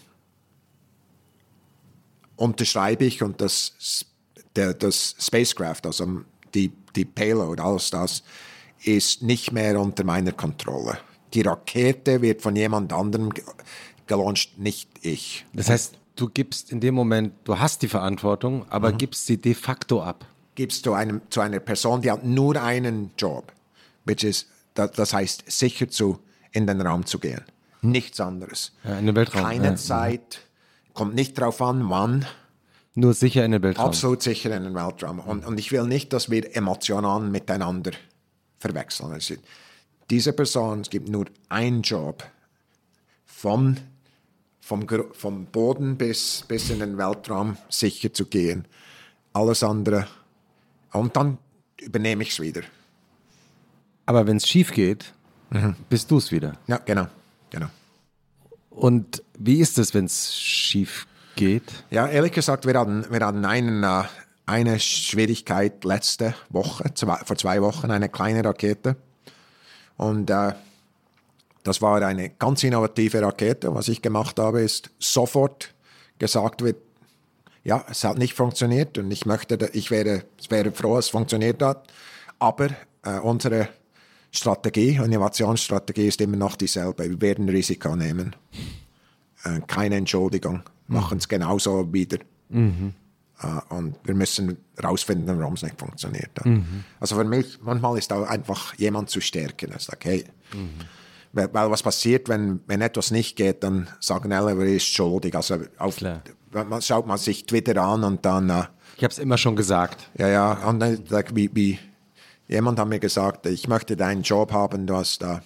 unterschreibe 2.36 3.04
ich 3.04 3.22
und 3.22 3.40
das, 3.40 4.04
der, 4.54 4.74
das 4.74 5.16
Spacecraft, 5.18 5.80
also 5.84 6.20
die, 6.54 6.72
die 6.96 7.04
Payload, 7.04 7.60
alles 7.62 7.90
das, 7.90 8.22
ist 8.82 9.22
nicht 9.22 9.52
mehr 9.52 9.78
unter 9.80 10.04
meiner 10.04 10.32
Kontrolle. 10.32 10.98
Die 11.34 11.42
Rakete 11.42 12.22
wird 12.22 12.42
von 12.42 12.56
jemand 12.56 12.92
anderem 12.92 13.30
ge- 13.30 13.44
gelauncht, 14.06 14.58
nicht 14.58 14.88
ich. 15.02 15.44
Das 15.52 15.68
heißt, 15.68 15.98
du 16.16 16.28
gibst 16.28 16.70
in 16.72 16.80
dem 16.80 16.94
Moment, 16.94 17.32
du 17.44 17.58
hast 17.58 17.82
die 17.82 17.88
Verantwortung, 17.88 18.64
aber 18.70 18.92
gibst 18.92 19.26
sie 19.26 19.36
de 19.38 19.54
facto 19.54 20.02
ab. 20.02 20.24
Gibst 20.54 20.86
du 20.86 20.92
einem, 20.94 21.20
zu 21.30 21.40
einer 21.40 21.60
Person, 21.60 22.00
die 22.00 22.10
hat 22.10 22.24
nur 22.24 22.60
einen 22.62 23.10
Job, 23.18 23.52
which 24.04 24.24
is, 24.24 24.46
das, 24.74 24.92
das 24.92 25.12
heißt, 25.12 25.44
sicher 25.46 25.88
zu 25.88 26.18
in 26.52 26.66
den 26.66 26.80
Raum 26.80 27.04
zu 27.04 27.18
gehen. 27.18 27.42
Nichts 27.82 28.20
anderes. 28.20 28.72
Ja, 28.84 28.98
in 28.98 29.06
den 29.06 29.14
Weltraum, 29.14 29.42
Keine 29.42 29.66
ja. 29.68 29.76
Zeit, 29.76 30.40
kommt 30.94 31.14
nicht 31.14 31.38
drauf 31.38 31.60
an, 31.60 31.90
wann. 31.90 32.24
Nur 32.98 33.12
sicher 33.12 33.44
in 33.44 33.52
den 33.52 33.62
Weltraum. 33.62 33.86
Absolut 33.86 34.22
sicher 34.22 34.56
in 34.56 34.64
den 34.64 34.74
Weltraum. 34.74 35.20
Und, 35.20 35.44
und 35.44 35.60
ich 35.60 35.70
will 35.70 35.84
nicht, 35.84 36.14
dass 36.14 36.30
wir 36.30 36.56
Emotionen 36.56 37.30
miteinander 37.30 37.92
verwechseln. 38.58 39.12
Also, 39.12 39.34
diese 40.08 40.32
Person, 40.32 40.80
es 40.80 40.88
gibt 40.88 41.08
nur 41.08 41.26
einen 41.50 41.82
Job, 41.82 42.24
vom, 43.26 43.76
vom, 44.60 44.86
vom 45.12 45.44
Boden 45.46 45.98
bis, 45.98 46.42
bis 46.48 46.70
in 46.70 46.78
den 46.78 46.96
Weltraum 46.96 47.58
sicher 47.68 48.12
zu 48.14 48.24
gehen. 48.24 48.66
Alles 49.34 49.62
andere. 49.62 50.06
Und 50.92 51.14
dann 51.16 51.36
übernehme 51.78 52.22
ich 52.22 52.30
es 52.30 52.40
wieder. 52.40 52.62
Aber 54.06 54.26
wenn 54.26 54.38
es 54.38 54.48
schief 54.48 54.72
geht, 54.72 55.12
bist 55.90 56.10
du 56.10 56.16
es 56.16 56.32
wieder. 56.32 56.56
Ja, 56.66 56.78
genau. 56.78 57.08
genau. 57.50 57.66
Und 58.70 59.22
wie 59.38 59.60
ist 59.60 59.78
es, 59.78 59.92
wenn 59.92 60.06
es 60.06 60.34
schief 60.34 61.06
geht? 61.36 61.62
Ja, 61.90 62.08
ehrlich 62.08 62.32
gesagt, 62.32 62.66
wir 62.66 62.78
hatten, 62.78 63.06
wir 63.10 63.24
hatten 63.24 63.44
einen, 63.44 63.84
äh, 63.84 64.02
eine 64.46 64.80
Schwierigkeit 64.80 65.84
letzte 65.84 66.34
Woche, 66.48 66.92
zwei, 66.94 67.16
vor 67.24 67.36
zwei 67.36 67.62
Wochen, 67.62 67.90
eine 67.90 68.08
kleine 68.08 68.44
Rakete. 68.44 68.96
Und 69.96 70.30
äh, 70.30 70.52
das 71.62 71.82
war 71.82 72.02
eine 72.02 72.30
ganz 72.30 72.62
innovative 72.64 73.22
Rakete. 73.22 73.74
Was 73.74 73.88
ich 73.88 74.02
gemacht 74.02 74.38
habe, 74.38 74.62
ist 74.62 74.90
sofort 74.98 75.74
gesagt 76.18 76.62
wird, 76.62 76.76
ja, 77.64 77.84
es 77.90 78.04
hat 78.04 78.16
nicht 78.16 78.34
funktioniert 78.34 78.96
und 78.96 79.10
ich 79.10 79.26
möchte, 79.26 79.70
ich 79.72 79.90
wäre, 79.90 80.22
wäre 80.48 80.70
froh, 80.70 80.98
es 80.98 81.08
funktioniert 81.08 81.60
hat. 81.62 81.88
Aber 82.38 82.68
äh, 83.02 83.18
unsere 83.18 83.68
Strategie, 84.30 85.00
Innovationsstrategie 85.02 86.06
ist 86.06 86.20
immer 86.20 86.36
noch 86.36 86.54
dieselbe. 86.54 87.10
Wir 87.10 87.20
werden 87.20 87.48
Risiko 87.48 87.96
nehmen. 87.96 88.36
Äh, 89.44 89.60
keine 89.66 89.96
Entschuldigung, 89.96 90.62
machen 90.88 91.18
es 91.18 91.28
genauso 91.28 91.92
wieder. 91.92 92.18
Äh, 92.50 93.74
und 93.74 93.96
wir 94.04 94.14
müssen 94.14 94.56
herausfinden, 94.76 95.38
warum 95.38 95.54
es 95.54 95.62
nicht 95.62 95.78
funktioniert 95.78 96.30
hat. 96.38 96.46
Also 97.00 97.16
für 97.16 97.24
mich, 97.24 97.58
manchmal 97.62 97.98
ist 97.98 98.12
auch 98.12 98.26
einfach 98.26 98.74
jemand 98.74 99.10
zu 99.10 99.20
stärken. 99.20 99.72
Ich 99.76 99.82
sage, 99.82 99.98
hey, 100.02 100.24
weil, 101.32 101.52
weil 101.52 101.70
was 101.70 101.82
passiert, 101.82 102.28
wenn, 102.28 102.60
wenn 102.66 102.80
etwas 102.80 103.10
nicht 103.10 103.36
geht, 103.36 103.62
dann 103.62 103.88
sagen 104.00 104.32
alle, 104.32 104.56
wer 104.58 104.66
ist 104.66 104.86
schuldig. 104.86 105.34
Also 105.34 105.58
auf, 105.78 106.00
man 106.50 106.80
schaut 106.80 107.06
man 107.06 107.18
sich 107.18 107.44
Twitter 107.44 107.76
an 107.82 108.04
und 108.04 108.24
dann, 108.24 108.48
äh, 108.48 108.64
Ich 108.96 109.04
habe 109.04 109.12
es 109.12 109.18
immer 109.18 109.36
schon 109.36 109.54
gesagt. 109.56 110.10
ja, 110.18 110.28
ja, 110.28 110.52
und 110.66 110.80
dann, 110.80 111.04
like, 111.08 111.36
wie, 111.36 111.50
wie, 111.52 111.78
jemand 112.48 112.78
hat 112.78 112.88
mir 112.88 113.00
gesagt, 113.00 113.46
ich 113.46 113.68
möchte 113.68 113.96
deinen 113.96 114.22
Job 114.22 114.52
haben, 114.52 114.86
du 114.86 114.96
hast 114.96 115.22
da 115.22 115.42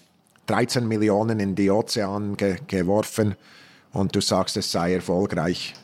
13 0.46 0.86
Millionen 0.86 1.40
in 1.40 1.54
die 1.54 1.70
Ozean 1.70 2.36
ge 2.36 2.58
geworfen 2.66 3.34
und 3.92 4.14
du 4.14 4.20
sagst, 4.20 4.56
es 4.56 4.70
sei 4.70 4.94
erfolgreich. 4.94 5.74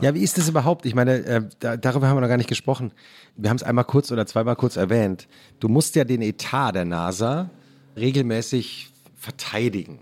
Ja, 0.00 0.14
wie 0.14 0.22
ist 0.22 0.38
das 0.38 0.48
überhaupt? 0.48 0.86
Ich 0.86 0.94
meine, 0.94 1.12
äh, 1.24 1.42
da, 1.60 1.76
darüber 1.76 2.08
haben 2.08 2.16
wir 2.16 2.20
noch 2.22 2.28
gar 2.28 2.36
nicht 2.36 2.48
gesprochen. 2.48 2.90
Wir 3.36 3.50
haben 3.50 3.56
es 3.56 3.62
einmal 3.62 3.84
kurz 3.84 4.10
oder 4.10 4.26
zweimal 4.26 4.56
kurz 4.56 4.76
erwähnt. 4.76 5.28
Du 5.60 5.68
musst 5.68 5.94
ja 5.94 6.04
den 6.04 6.22
Etat 6.22 6.72
der 6.72 6.84
NASA 6.84 7.50
regelmäßig 7.96 8.90
verteidigen. 9.16 10.00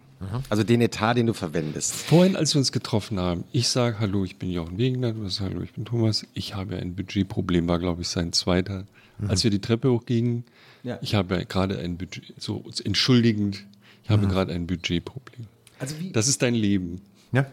Also 0.51 0.65
den 0.65 0.83
Etat, 0.83 1.15
den 1.15 1.27
du 1.27 1.33
verwendest. 1.33 1.95
Vorhin, 1.95 2.37
als 2.37 2.55
wir 2.55 2.59
uns 2.59 2.73
getroffen 2.73 3.19
haben, 3.19 3.45
ich 3.53 3.69
sage, 3.69 3.99
hallo, 4.01 4.23
ich 4.25 4.37
bin 4.39 4.51
Jochen 4.51 4.77
Wegener, 4.77 5.13
du 5.13 5.23
sagst, 5.29 5.41
hallo, 5.41 5.63
ich 5.63 5.73
bin 5.73 5.87
Thomas. 5.87 6.27
Ich 6.35 6.55
habe 6.55 6.77
ein 6.77 6.95
Budgetproblem, 6.95 7.67
war, 7.69 7.79
glaube 7.79 8.03
ich, 8.03 8.09
sein 8.09 8.33
zweiter. 8.35 8.85
Als 9.29 9.45
wir 9.45 9.51
die 9.51 9.61
Treppe 9.61 9.91
hochgingen, 9.91 10.45
Ja. 10.83 10.99
ich 11.03 11.15
habe 11.15 11.45
gerade 11.47 11.79
ein 11.79 11.97
Budget, 11.97 12.35
so 12.39 12.63
entschuldigend, 12.85 13.65
ich 14.05 14.11
habe 14.11 14.27
gerade 14.29 14.53
ein 14.53 14.67
Budgetproblem. 14.67 15.47
Also 15.81 15.99
wie? 15.99 16.13
Das 16.13 16.29
ist 16.29 16.41
dein 16.43 16.55
Leben. 16.55 17.01
Ja, 17.33 17.47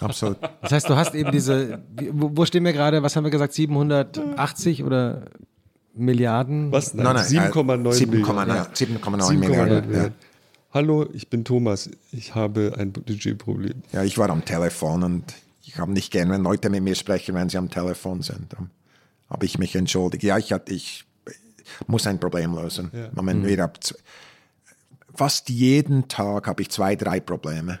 absolut. 0.00 0.38
Das 0.62 0.72
heißt, 0.72 0.88
du 0.88 0.96
hast 0.96 1.14
eben 1.14 1.30
diese, 1.32 1.82
wo, 2.12 2.44
stehen 2.46 2.64
wir 2.64 2.72
gerade, 2.72 3.02
was 3.02 3.16
haben 3.16 3.24
wir 3.24 3.30
gesagt, 3.30 3.52
780 3.52 4.84
oder 4.84 5.26
Milliarden? 5.94 6.72
Was? 6.72 6.94
Nein, 6.94 7.04
nein, 7.14 7.24
7,9 7.24 7.92
7,9 7.92 8.06
Milliarden. 8.06 8.54
ja, 8.54 8.62
7,9 8.64 8.98
7,9 9.00 9.34
Milliarden. 9.36 9.94
Ja. 9.94 10.08
Hallo, 10.72 11.06
ich 11.12 11.28
bin 11.28 11.44
Thomas. 11.44 11.90
Ich 12.12 12.34
habe 12.34 12.74
ein 12.78 12.92
Budgetproblem. 12.92 13.82
ja, 13.92 14.02
ich 14.04 14.16
war 14.16 14.30
am 14.30 14.44
Telefon 14.44 15.02
und 15.02 15.24
ich 15.64 15.76
habe 15.78 15.92
nicht 15.92 16.10
gern, 16.10 16.30
wenn 16.30 16.42
Leute 16.42 16.70
mit 16.70 16.82
mir 16.82 16.94
sprechen, 16.94 17.34
wenn 17.34 17.48
sie 17.50 17.58
am 17.58 17.68
Telefon 17.68 18.22
sind. 18.22 18.54
Habe 19.28 19.44
ich 19.46 19.58
mich 19.58 19.74
entschuldigt. 19.76 20.22
Ja, 20.24 20.38
ich, 20.38 20.52
hatte, 20.52 20.72
ich 20.72 21.04
muss 21.86 22.06
ein 22.06 22.18
Problem 22.18 22.54
lösen. 22.54 22.90
Moment, 23.14 23.44
wir 23.46 23.62
haben 23.62 23.72
z- 23.80 23.98
fast 25.14 25.48
jeden 25.48 26.08
Tag 26.08 26.46
habe 26.46 26.62
ich 26.62 26.70
zwei, 26.70 26.96
drei 26.96 27.20
Probleme. 27.20 27.78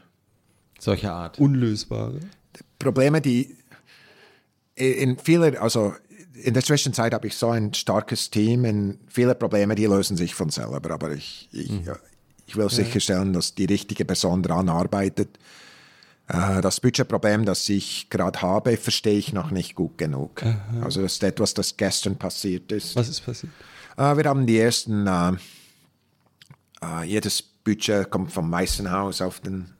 Solcher 0.78 1.12
Art. 1.12 1.38
Unlösbare. 1.38 2.20
Probleme, 2.78 3.20
die 3.20 3.56
in 4.74 5.18
vieler, 5.18 5.60
also 5.62 5.94
in 6.34 6.54
der 6.54 6.64
Zwischenzeit 6.64 7.12
habe 7.14 7.26
ich 7.26 7.36
so 7.36 7.50
ein 7.50 7.74
starkes 7.74 8.30
Team, 8.30 8.64
in 8.64 8.98
viele 9.06 9.34
Probleme, 9.34 9.74
die 9.74 9.86
lösen 9.86 10.16
sich 10.16 10.34
von 10.34 10.50
selber, 10.50 10.90
aber 10.90 11.12
ich, 11.12 11.48
ich, 11.52 11.70
ja, 11.84 11.96
ich 12.46 12.56
will 12.56 12.68
sicherstellen, 12.70 13.32
dass 13.32 13.54
die 13.54 13.66
richtige 13.66 14.04
Person 14.04 14.42
daran 14.42 14.68
arbeitet. 14.68 15.38
Äh, 16.28 16.60
Das 16.60 16.80
Budgetproblem, 16.80 17.44
das 17.44 17.68
ich 17.68 18.10
gerade 18.10 18.42
habe, 18.42 18.76
verstehe 18.76 19.18
ich 19.18 19.32
noch 19.32 19.50
nicht 19.50 19.74
gut 19.74 19.98
genug. 19.98 20.42
Also 20.82 21.02
das 21.02 21.14
ist 21.14 21.22
etwas, 21.22 21.54
das 21.54 21.76
gestern 21.76 22.16
passiert 22.16 22.72
ist. 22.72 22.96
Was 22.96 23.08
ist 23.08 23.20
passiert? 23.20 23.52
Äh, 23.96 24.16
wir 24.16 24.24
haben 24.24 24.46
die 24.46 24.58
ersten, 24.58 25.06
äh, 26.82 27.02
äh, 27.02 27.04
jedes 27.04 27.42
Budget 27.42 28.10
kommt 28.10 28.32
vom 28.32 28.50
Weißen 28.50 28.90
Haus 28.90 29.20
auf 29.22 29.40
den 29.40 29.72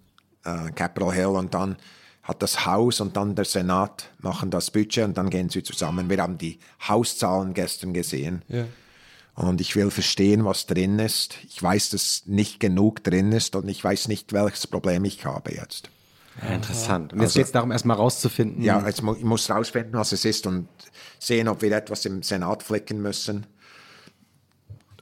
äh, 0.44 0.70
Capitol 0.72 1.12
Hill 1.12 1.26
und 1.26 1.54
dann 1.54 1.76
hat 2.22 2.42
das 2.42 2.64
Haus 2.66 3.00
und 3.00 3.16
dann 3.16 3.34
der 3.34 3.44
Senat 3.44 4.10
machen 4.18 4.50
das 4.50 4.70
Budget 4.70 5.04
und 5.04 5.18
dann 5.18 5.28
gehen 5.28 5.48
sie 5.48 5.62
zusammen. 5.62 6.08
Wir 6.08 6.18
haben 6.18 6.38
die 6.38 6.60
Hauszahlen 6.86 7.52
gestern 7.52 7.92
gesehen. 7.92 8.42
Ja. 8.48 8.64
Und 9.34 9.60
ich 9.60 9.74
will 9.74 9.90
verstehen, 9.90 10.44
was 10.44 10.66
drin 10.66 10.98
ist. 10.98 11.36
Ich 11.48 11.60
weiß, 11.60 11.90
dass 11.90 12.24
nicht 12.26 12.60
genug 12.60 13.02
drin 13.02 13.32
ist 13.32 13.56
und 13.56 13.68
ich 13.68 13.82
weiß 13.82 14.08
nicht, 14.08 14.32
welches 14.32 14.66
Problem 14.66 15.04
ich 15.04 15.24
habe 15.24 15.54
jetzt. 15.54 15.90
Ja, 16.42 16.54
interessant. 16.54 17.12
Und 17.12 17.22
jetzt 17.22 17.34
geht 17.34 17.46
es 17.46 17.52
darum, 17.52 17.72
erstmal 17.72 17.96
rauszufinden. 17.96 18.62
Ja, 18.62 18.86
jetzt 18.86 19.02
mu 19.02 19.14
ich 19.14 19.24
muss 19.24 19.50
rausfinden, 19.50 19.94
was 19.94 20.12
es 20.12 20.24
ist 20.24 20.46
und 20.46 20.68
sehen, 21.18 21.48
ob 21.48 21.60
wir 21.62 21.72
etwas 21.72 22.04
im 22.04 22.22
Senat 22.22 22.62
flicken 22.62 23.02
müssen. 23.02 23.46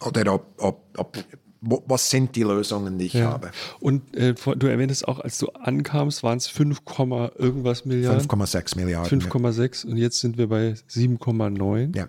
Oder 0.00 0.32
ob, 0.32 0.46
ob, 0.58 0.82
ob 0.96 1.18
was 1.60 2.08
sind 2.08 2.36
die 2.36 2.42
Lösungen, 2.42 2.98
die 2.98 3.06
ich 3.06 3.16
habe. 3.16 3.50
Und 3.80 4.16
äh, 4.16 4.34
du 4.34 4.66
erwähntest 4.66 5.06
auch, 5.06 5.20
als 5.20 5.38
du 5.38 5.48
ankamst, 5.48 6.22
waren 6.22 6.38
es 6.38 6.46
5, 6.46 6.84
Komma 6.84 7.30
irgendwas 7.36 7.84
Milliarden. 7.84 8.26
5,6 8.26 8.76
Milliarden. 8.76 9.20
5,6 9.20 9.86
und 9.86 9.96
jetzt 9.98 10.20
sind 10.20 10.38
wir 10.38 10.48
bei 10.48 10.74
7,9. 10.90 11.96
Ja. 11.96 12.08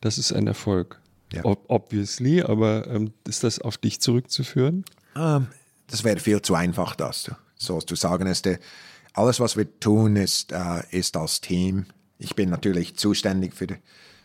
Das 0.00 0.18
ist 0.18 0.32
ein 0.32 0.46
Erfolg. 0.46 1.00
Ja. 1.32 1.44
Ob, 1.44 1.64
obviously, 1.68 2.42
aber 2.42 2.86
ähm, 2.88 3.12
ist 3.26 3.44
das 3.44 3.58
auf 3.58 3.78
dich 3.78 4.00
zurückzuführen? 4.00 4.84
Ähm, 5.16 5.48
das 5.88 6.04
wäre 6.04 6.18
viel 6.18 6.40
zu 6.42 6.54
einfach, 6.54 6.96
das 6.96 7.30
so 7.56 7.80
zu 7.80 7.94
sagen. 7.94 8.26
Ist, 8.26 8.46
äh, 8.46 8.58
alles, 9.14 9.40
was 9.40 9.56
wir 9.56 9.78
tun, 9.80 10.16
ist, 10.16 10.52
äh, 10.52 10.82
ist 10.90 11.16
als 11.16 11.40
Team. 11.40 11.86
Ich 12.18 12.34
bin 12.34 12.50
natürlich 12.50 12.96
zuständig 12.96 13.54
für, 13.54 13.66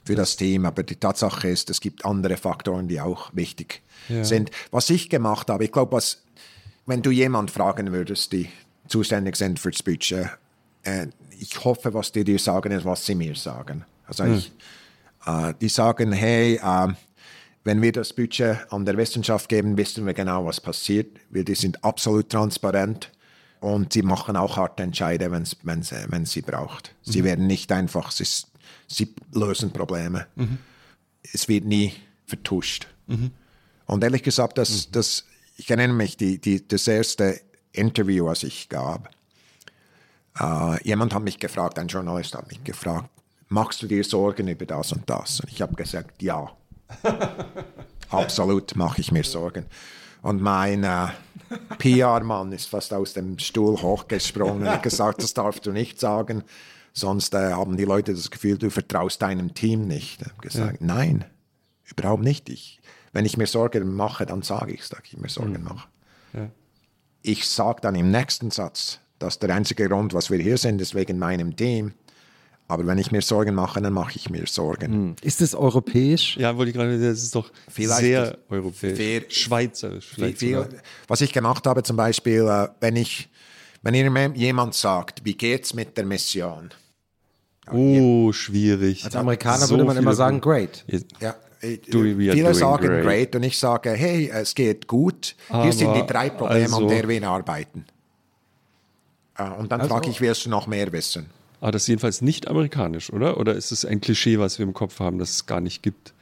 für 0.05 0.15
das 0.15 0.37
Team, 0.37 0.65
aber 0.65 0.83
die 0.83 0.95
Tatsache 0.95 1.49
ist, 1.49 1.69
es 1.69 1.81
gibt 1.81 2.05
andere 2.05 2.37
Faktoren, 2.37 2.87
die 2.87 3.01
auch 3.01 3.31
wichtig 3.33 3.81
Ja. 4.09 4.23
sind. 4.23 4.51
Was 4.71 4.89
ich 4.89 5.09
gemacht 5.09 5.49
habe, 5.49 5.65
ich 5.65 5.71
glaube, 5.71 5.93
was, 5.93 6.23
wenn 6.85 7.01
du 7.01 7.11
jemand 7.11 7.51
fragen 7.51 7.91
würdest, 7.91 8.31
die 8.31 8.49
zuständig 8.87 9.35
sind 9.35 9.59
für 9.59 9.71
das 9.71 9.83
Budget, 9.83 10.29
äh, 10.83 11.07
ich 11.39 11.63
hoffe, 11.63 11.93
was 11.93 12.11
die 12.11 12.23
dir 12.23 12.39
sagen, 12.39 12.71
ist, 12.71 12.85
was 12.85 13.05
sie 13.05 13.15
mir 13.15 13.35
sagen. 13.35 13.85
Also 14.05 14.25
ich, 14.25 14.51
äh, 15.25 15.53
die 15.59 15.69
sagen, 15.69 16.11
hey, 16.11 16.55
äh, 16.55 16.93
wenn 17.63 17.81
wir 17.81 17.91
das 17.91 18.13
Budget 18.13 18.71
an 18.71 18.85
der 18.85 18.97
Wissenschaft 18.97 19.49
geben, 19.49 19.77
wissen 19.77 20.05
wir 20.05 20.13
genau, 20.13 20.45
was 20.45 20.61
passiert. 20.61 21.19
Wir 21.29 21.43
die 21.43 21.55
sind 21.55 21.83
absolut 21.83 22.29
transparent 22.29 23.11
und 23.59 23.93
sie 23.93 24.03
machen 24.03 24.37
auch 24.37 24.55
harte 24.55 24.83
Entscheide, 24.83 25.25
äh, 25.25 25.31
wenn 25.31 26.25
sie 26.25 26.41
braucht. 26.41 26.95
Sie 27.01 27.23
werden 27.23 27.45
nicht 27.45 27.71
einfach, 27.71 28.11
sie, 28.11 28.25
sie 28.87 29.13
lösen 29.33 29.71
Probleme. 29.71 30.27
Es 31.33 31.47
wird 31.49 31.65
nie 31.65 31.93
vertuscht. 32.25 32.87
Und 33.87 34.03
ehrlich 34.03 34.23
gesagt, 34.23 34.57
das, 34.57 34.91
das, 34.91 35.25
ich 35.55 35.69
erinnere 35.69 35.95
mich, 35.95 36.17
die, 36.17 36.39
die, 36.39 36.67
das 36.67 36.87
erste 36.87 37.41
Interview, 37.71 38.25
was 38.25 38.43
ich 38.43 38.69
gab, 38.69 39.09
äh, 40.39 40.83
jemand 40.87 41.13
hat 41.13 41.23
mich 41.23 41.39
gefragt, 41.39 41.79
ein 41.79 41.87
Journalist 41.87 42.35
hat 42.35 42.47
mich 42.49 42.63
gefragt, 42.63 43.09
machst 43.49 43.81
du 43.81 43.87
dir 43.87 44.03
Sorgen 44.03 44.47
über 44.47 44.65
das 44.65 44.91
und 44.91 45.09
das? 45.09 45.39
Und 45.39 45.51
ich 45.51 45.61
habe 45.61 45.73
gesagt, 45.75 46.21
ja. 46.21 46.51
absolut 48.09 48.75
mache 48.75 49.01
ich 49.01 49.11
mir 49.11 49.23
Sorgen. 49.23 49.65
Und 50.21 50.41
mein 50.41 50.83
äh, 50.83 51.07
PR-Mann 51.77 52.51
ist 52.51 52.67
fast 52.67 52.93
aus 52.93 53.13
dem 53.13 53.39
Stuhl 53.39 53.81
hochgesprungen 53.81 54.63
und 54.63 54.69
hat 54.69 54.83
gesagt, 54.83 55.23
das 55.23 55.33
darfst 55.33 55.65
du 55.65 55.71
nicht 55.71 55.99
sagen, 55.99 56.43
sonst 56.93 57.33
äh, 57.33 57.53
haben 57.53 57.77
die 57.77 57.85
Leute 57.85 58.13
das 58.13 58.31
Gefühl, 58.31 58.57
du 58.57 58.69
vertraust 58.69 59.21
deinem 59.21 59.53
Team 59.53 59.87
nicht. 59.87 60.21
Ich 60.21 60.27
habe 60.27 60.41
gesagt, 60.41 60.81
ja. 60.81 60.85
nein, 60.85 61.25
überhaupt 61.85 62.23
nicht. 62.23 62.49
Ich, 62.49 62.76
wenn 63.17 63.25
ich 63.25 63.35
mir 63.35 63.47
Sorgen 63.47 63.95
mache, 63.95 64.27
dann 64.27 64.43
sage 64.43 64.73
ich 64.73 64.81
es, 64.81 64.89
dass 64.89 64.99
ich 65.03 65.17
mir 65.17 65.27
Sorgen 65.27 65.53
mhm. 65.53 65.63
mache. 65.63 65.87
Ja. 66.33 66.49
Ich 67.23 67.49
sage 67.49 67.81
dann 67.81 67.95
im 67.95 68.11
nächsten 68.11 68.51
Satz, 68.51 68.99
dass 69.17 69.39
der 69.39 69.55
einzige 69.55 69.89
Grund, 69.89 70.13
was 70.13 70.29
wir 70.29 70.37
hier 70.37 70.57
sind, 70.59 70.79
ist 70.79 70.93
wegen 70.93 71.17
meinem 71.17 71.55
Team. 71.55 71.93
Aber 72.67 72.85
wenn 72.85 72.99
ich 72.99 73.11
mir 73.11 73.23
Sorgen 73.23 73.55
mache, 73.55 73.81
dann 73.81 73.93
mache 73.93 74.17
ich 74.17 74.29
mir 74.29 74.45
Sorgen. 74.45 74.93
Hm. 74.93 75.15
Ist 75.23 75.41
es 75.41 75.55
europäisch? 75.55 76.37
Ja, 76.37 76.57
wollte 76.57 76.69
ich 76.69 76.75
gerade 76.75 76.99
das 76.99 77.23
ist 77.23 77.33
doch 77.33 77.49
Vielleicht 77.67 78.01
sehr 78.01 78.37
europäisch. 78.49 78.97
Fair, 78.97 79.23
Schweizerisch. 79.29 80.11
Vielleicht 80.13 80.37
viel, 80.37 80.67
was 81.07 81.21
ich 81.21 81.33
gemacht 81.33 81.65
habe, 81.65 81.81
zum 81.81 81.97
Beispiel, 81.97 82.41
äh, 82.47 82.67
wenn 82.81 82.97
ich, 82.97 83.29
wenn 83.81 84.35
jemand 84.35 84.75
sagt, 84.75 85.25
wie 85.25 85.33
geht's 85.33 85.73
mit 85.73 85.97
der 85.97 86.05
Mission? 86.05 86.69
Oh, 87.71 88.31
schwierig. 88.31 89.03
Als 89.03 89.15
Amerikaner 89.15 89.65
so 89.65 89.71
würde 89.71 89.85
man 89.85 89.97
immer 89.97 90.13
sagen, 90.13 90.39
great. 90.39 90.85
Ja. 91.19 91.35
Äh, 91.61 91.79
viele 91.83 92.53
sagen 92.53 92.87
great. 92.87 93.03
great. 93.03 93.35
und 93.35 93.43
ich 93.43 93.57
sage, 93.57 93.91
hey, 93.91 94.29
es 94.29 94.53
geht 94.55 94.87
gut. 94.87 95.35
Aber 95.49 95.63
Hier 95.63 95.73
sind 95.73 95.93
die 95.95 96.05
drei 96.05 96.29
Probleme, 96.29 96.65
also, 96.65 96.77
an 96.77 96.87
der 96.87 97.07
wir 97.07 97.27
arbeiten. 97.27 97.85
Äh, 99.37 99.49
und 99.49 99.71
dann 99.71 99.81
also, 99.81 99.93
frage 99.93 100.09
ich, 100.09 100.21
willst 100.21 100.45
du 100.45 100.49
noch 100.49 100.67
mehr 100.67 100.91
wissen? 100.91 101.27
Aber 101.59 101.71
das 101.71 101.83
ist 101.83 101.87
jedenfalls 101.87 102.21
nicht 102.21 102.47
amerikanisch, 102.47 103.11
oder? 103.11 103.37
Oder 103.37 103.55
ist 103.55 103.71
es 103.71 103.83
ein 103.85 104.01
Klischee, 104.01 104.39
was 104.39 104.59
wir 104.59 104.65
im 104.65 104.73
Kopf 104.73 104.99
haben, 104.99 105.17
das 105.17 105.31
es 105.31 105.45
gar 105.45 105.59
nicht 105.59 105.81
gibt? 105.81 106.13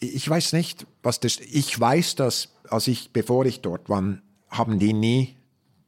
Ich 0.00 0.28
weiß 0.28 0.52
nicht, 0.52 0.86
was 1.02 1.20
das. 1.20 1.38
Ich 1.40 1.78
weiß, 1.78 2.14
dass, 2.16 2.48
als 2.68 2.86
ich, 2.86 3.10
bevor 3.12 3.46
ich 3.46 3.60
dort 3.60 3.88
war, 3.88 4.02
haben 4.50 4.78
die 4.78 4.92
nie 4.92 5.36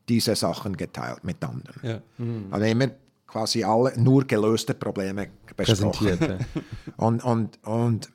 diese 0.08 0.36
Sachen 0.36 0.76
geteilt 0.76 1.24
mit 1.24 1.42
anderen. 1.42 1.80
Ja. 1.82 2.02
Mhm. 2.18 2.46
Also 2.50 2.66
immer 2.66 2.90
quasi 3.26 3.64
alle 3.64 3.98
nur 3.98 4.24
gelöste 4.24 4.74
Probleme 4.74 5.28
besprochen. 5.56 6.18
Ja. 6.20 6.38
und, 6.96 7.24
und, 7.24 7.58
und 7.64 8.10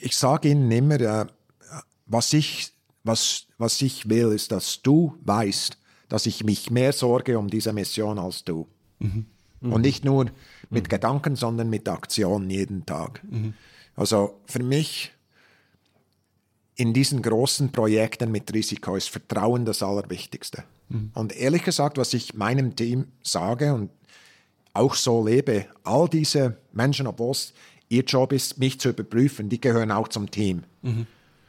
ich 0.00 0.16
sage 0.16 0.48
ihnen 0.48 0.70
immer, 0.70 1.00
äh, 1.00 1.26
was, 2.06 2.32
ich, 2.32 2.72
was, 3.04 3.46
was 3.58 3.80
ich 3.82 4.08
will, 4.08 4.32
ist, 4.32 4.52
dass 4.52 4.82
du 4.82 5.16
weißt, 5.22 5.78
dass 6.08 6.26
ich 6.26 6.44
mich 6.44 6.70
mehr 6.70 6.92
sorge 6.92 7.38
um 7.38 7.48
diese 7.48 7.72
Mission 7.72 8.18
als 8.18 8.44
du. 8.44 8.66
Mhm. 8.98 9.26
Und 9.60 9.82
nicht 9.82 10.04
nur 10.04 10.26
mit 10.70 10.84
mhm. 10.84 10.88
Gedanken, 10.88 11.36
sondern 11.36 11.68
mit 11.68 11.88
Aktion 11.88 12.48
jeden 12.48 12.86
Tag. 12.86 13.22
Mhm. 13.28 13.54
Also 13.94 14.40
für 14.46 14.62
mich 14.62 15.12
in 16.76 16.94
diesen 16.94 17.20
großen 17.20 17.70
Projekten 17.70 18.32
mit 18.32 18.52
Risiko 18.54 18.96
ist 18.96 19.10
Vertrauen 19.10 19.66
das 19.66 19.82
Allerwichtigste. 19.82 20.64
Mhm. 20.88 21.10
Und 21.14 21.36
ehrlich 21.36 21.62
gesagt, 21.62 21.98
was 21.98 22.14
ich 22.14 22.34
meinem 22.34 22.74
Team 22.74 23.08
sage 23.22 23.74
und 23.74 23.90
auch 24.72 24.94
so 24.94 25.26
lebe, 25.26 25.66
all 25.84 26.08
diese 26.08 26.56
Menschen, 26.72 27.06
obwohl 27.06 27.32
es 27.32 27.52
ihr 27.90 28.04
Job 28.04 28.32
ist, 28.32 28.58
mich 28.58 28.80
zu 28.80 28.88
überprüfen, 28.88 29.50
die 29.50 29.60
gehören 29.60 29.90
auch 29.90 30.08
zum 30.08 30.30
Team. 30.30 30.62
Mhm. 30.80 31.06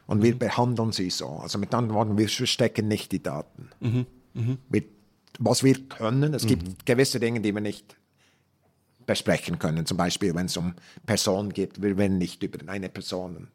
Und 0.08 0.22
wir 0.22 0.34
mhm. 0.34 0.40
behandeln 0.40 0.92
sie 0.92 1.10
so. 1.10 1.28
Also 1.28 1.58
mit 1.58 1.74
anderen 1.74 1.96
Worten, 1.96 2.18
wir 2.18 2.28
verstecken 2.28 2.90
nicht 2.90 3.14
die 3.14 3.24
Daten. 3.24 3.70
Mhm. 3.80 4.06
mhm. 4.34 4.58
Wir 4.68 4.84
was 5.40 5.64
wir 5.64 5.88
können. 5.88 6.34
Es 6.34 6.46
gibt 6.46 6.68
mhm. 6.68 6.76
gewisse 6.86 7.20
Dinge, 7.20 7.42
die 7.42 7.54
wir 7.54 7.62
nicht 7.62 7.96
besprechen 9.06 9.60
können. 9.60 9.86
Zum 9.86 9.98
Beispiel, 9.98 10.36
wenn 10.36 10.46
es 10.46 10.58
um 10.58 10.76
Personen 11.06 11.52
geht. 11.52 11.82
Wir 11.82 11.98
werden 11.98 12.18
nicht 12.18 12.44
über 12.44 12.60
eine 12.72 12.90
Person 12.90 13.48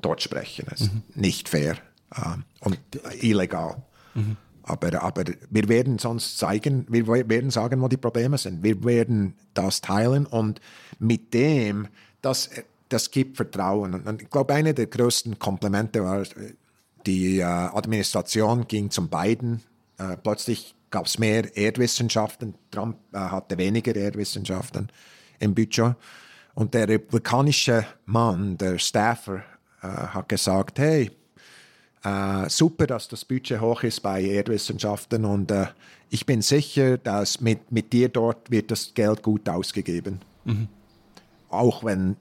dort 0.00 0.22
sprechen. 0.22 0.66
Das 0.68 0.82
ist 0.82 0.94
mhm. 0.94 1.02
nicht 1.14 1.48
fair 1.48 1.76
äh, 2.14 2.36
und 2.60 2.78
illegal. 3.20 3.82
Mhm. 4.14 4.36
Aber, 4.62 5.02
aber 5.02 5.24
wir 5.50 5.68
werden 5.68 5.98
sonst 5.98 6.38
zeigen, 6.38 6.86
wir 6.88 7.06
werden 7.06 7.50
sagen, 7.50 7.82
wo 7.82 7.88
die 7.88 7.98
Probleme 7.98 8.38
sind. 8.38 8.62
Wir 8.62 8.82
werden 8.82 9.34
das 9.52 9.82
teilen 9.82 10.24
und 10.24 10.60
mit 10.98 11.34
dem, 11.34 11.88
das, 12.24 12.50
das 12.88 13.10
gibt 13.10 13.36
Vertrauen. 13.36 13.94
Und 13.94 14.22
ich 14.22 14.30
glaube, 14.30 14.54
eine 14.54 14.74
der 14.74 14.86
größten 14.86 15.38
Komplimente 15.38 16.02
war, 16.02 16.22
die 17.06 17.38
äh, 17.38 17.42
Administration 17.42 18.66
ging 18.66 18.90
zum 18.90 19.08
beiden. 19.08 19.62
Äh, 19.98 20.16
plötzlich 20.16 20.74
gab 20.90 21.06
es 21.06 21.18
mehr 21.18 21.56
Erdwissenschaften. 21.56 22.54
Trump 22.70 22.96
äh, 23.12 23.18
hatte 23.18 23.58
weniger 23.58 23.94
Erdwissenschaften 23.94 24.90
im 25.38 25.54
Budget. 25.54 25.96
Und 26.54 26.72
der 26.72 26.88
republikanische 26.88 27.84
Mann, 28.06 28.56
der 28.56 28.78
Staffer, 28.78 29.42
äh, 29.82 29.86
hat 29.86 30.28
gesagt, 30.28 30.78
hey, 30.78 31.10
äh, 32.04 32.48
super, 32.48 32.86
dass 32.86 33.08
das 33.08 33.24
Budget 33.24 33.60
hoch 33.60 33.82
ist 33.82 34.00
bei 34.00 34.22
Erdwissenschaften 34.22 35.24
und 35.24 35.50
äh, 35.50 35.66
ich 36.10 36.26
bin 36.26 36.42
sicher, 36.42 36.98
dass 36.98 37.40
mit, 37.40 37.72
mit 37.72 37.92
dir 37.92 38.08
dort 38.08 38.50
wird 38.50 38.70
das 38.70 38.94
Geld 38.94 39.22
gut 39.22 39.48
ausgegeben. 39.48 40.20
Mhm. 40.44 40.68
Auch 41.54 41.84
wenn 41.84 42.16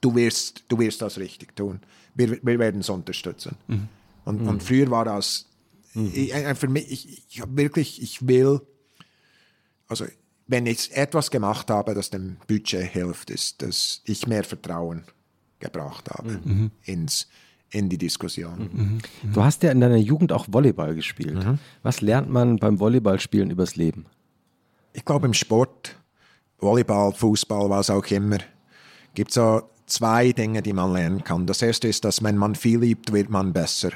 du 0.00 0.14
wirst, 0.14 0.64
du 0.68 0.78
wirst 0.78 1.02
das 1.02 1.18
richtig 1.18 1.56
tun. 1.56 1.80
Wir, 2.14 2.38
wir 2.42 2.58
werden 2.58 2.80
es 2.80 2.88
unterstützen. 2.90 3.56
Mhm. 3.68 3.88
Und, 4.24 4.42
mhm. 4.42 4.48
und 4.48 4.62
früher 4.62 4.90
war 4.90 5.04
das 5.04 5.46
Mhm. 5.94 6.10
Ich, 6.14 6.32
für 6.58 6.68
mich, 6.68 6.90
ich, 6.90 7.22
ich 7.28 7.40
habe 7.40 7.56
wirklich, 7.56 8.02
ich 8.02 8.26
will, 8.26 8.60
also 9.88 10.06
wenn 10.46 10.66
ich 10.66 10.94
etwas 10.96 11.30
gemacht 11.30 11.70
habe, 11.70 11.94
das 11.94 12.10
dem 12.10 12.36
Budget 12.46 12.90
hilft, 12.90 13.30
ist, 13.30 13.62
dass 13.62 14.02
ich 14.04 14.26
mehr 14.26 14.44
Vertrauen 14.44 15.04
gebracht 15.60 16.10
habe 16.10 16.40
mhm. 16.44 16.70
ins, 16.82 17.28
in 17.70 17.88
die 17.88 17.98
Diskussion. 17.98 18.70
Mhm. 18.72 19.00
mhm. 19.22 19.32
Du 19.32 19.42
hast 19.42 19.62
ja 19.62 19.70
in 19.70 19.80
deiner 19.80 19.96
Jugend 19.96 20.32
auch 20.32 20.46
Volleyball 20.50 20.94
gespielt. 20.94 21.44
Mhm. 21.44 21.58
Was 21.82 22.00
lernt 22.00 22.30
man 22.30 22.56
beim 22.56 22.80
Volleyballspielen 22.80 23.50
übers 23.50 23.76
Leben? 23.76 24.06
Ich 24.94 25.04
glaube, 25.04 25.26
im 25.26 25.34
Sport, 25.34 25.96
Volleyball, 26.58 27.12
Fußball, 27.12 27.70
was 27.70 27.88
auch 27.88 28.04
immer, 28.06 28.38
gibt 29.14 29.30
es 29.30 29.34
so 29.34 29.62
zwei 29.86 30.32
Dinge, 30.32 30.62
die 30.62 30.72
man 30.72 30.92
lernen 30.92 31.24
kann. 31.24 31.46
Das 31.46 31.62
erste 31.62 31.88
ist, 31.88 32.04
dass 32.04 32.22
wenn 32.22 32.36
man 32.36 32.54
viel 32.54 32.80
liebt, 32.80 33.12
wird 33.12 33.30
man 33.30 33.52
besser. 33.52 33.90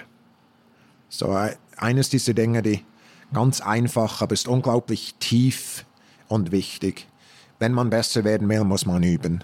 So, 1.08 1.36
äh, 1.36 1.56
eines 1.76 2.10
dieser 2.10 2.34
Dinge, 2.34 2.62
die 2.62 2.84
ganz 3.32 3.60
einfach, 3.60 4.22
aber 4.22 4.34
ist 4.34 4.48
unglaublich 4.48 5.14
tief 5.18 5.84
und 6.28 6.52
wichtig. 6.52 7.06
Wenn 7.58 7.72
man 7.72 7.90
besser 7.90 8.24
werden 8.24 8.48
will, 8.48 8.64
muss 8.64 8.86
man 8.86 9.02
üben. 9.02 9.42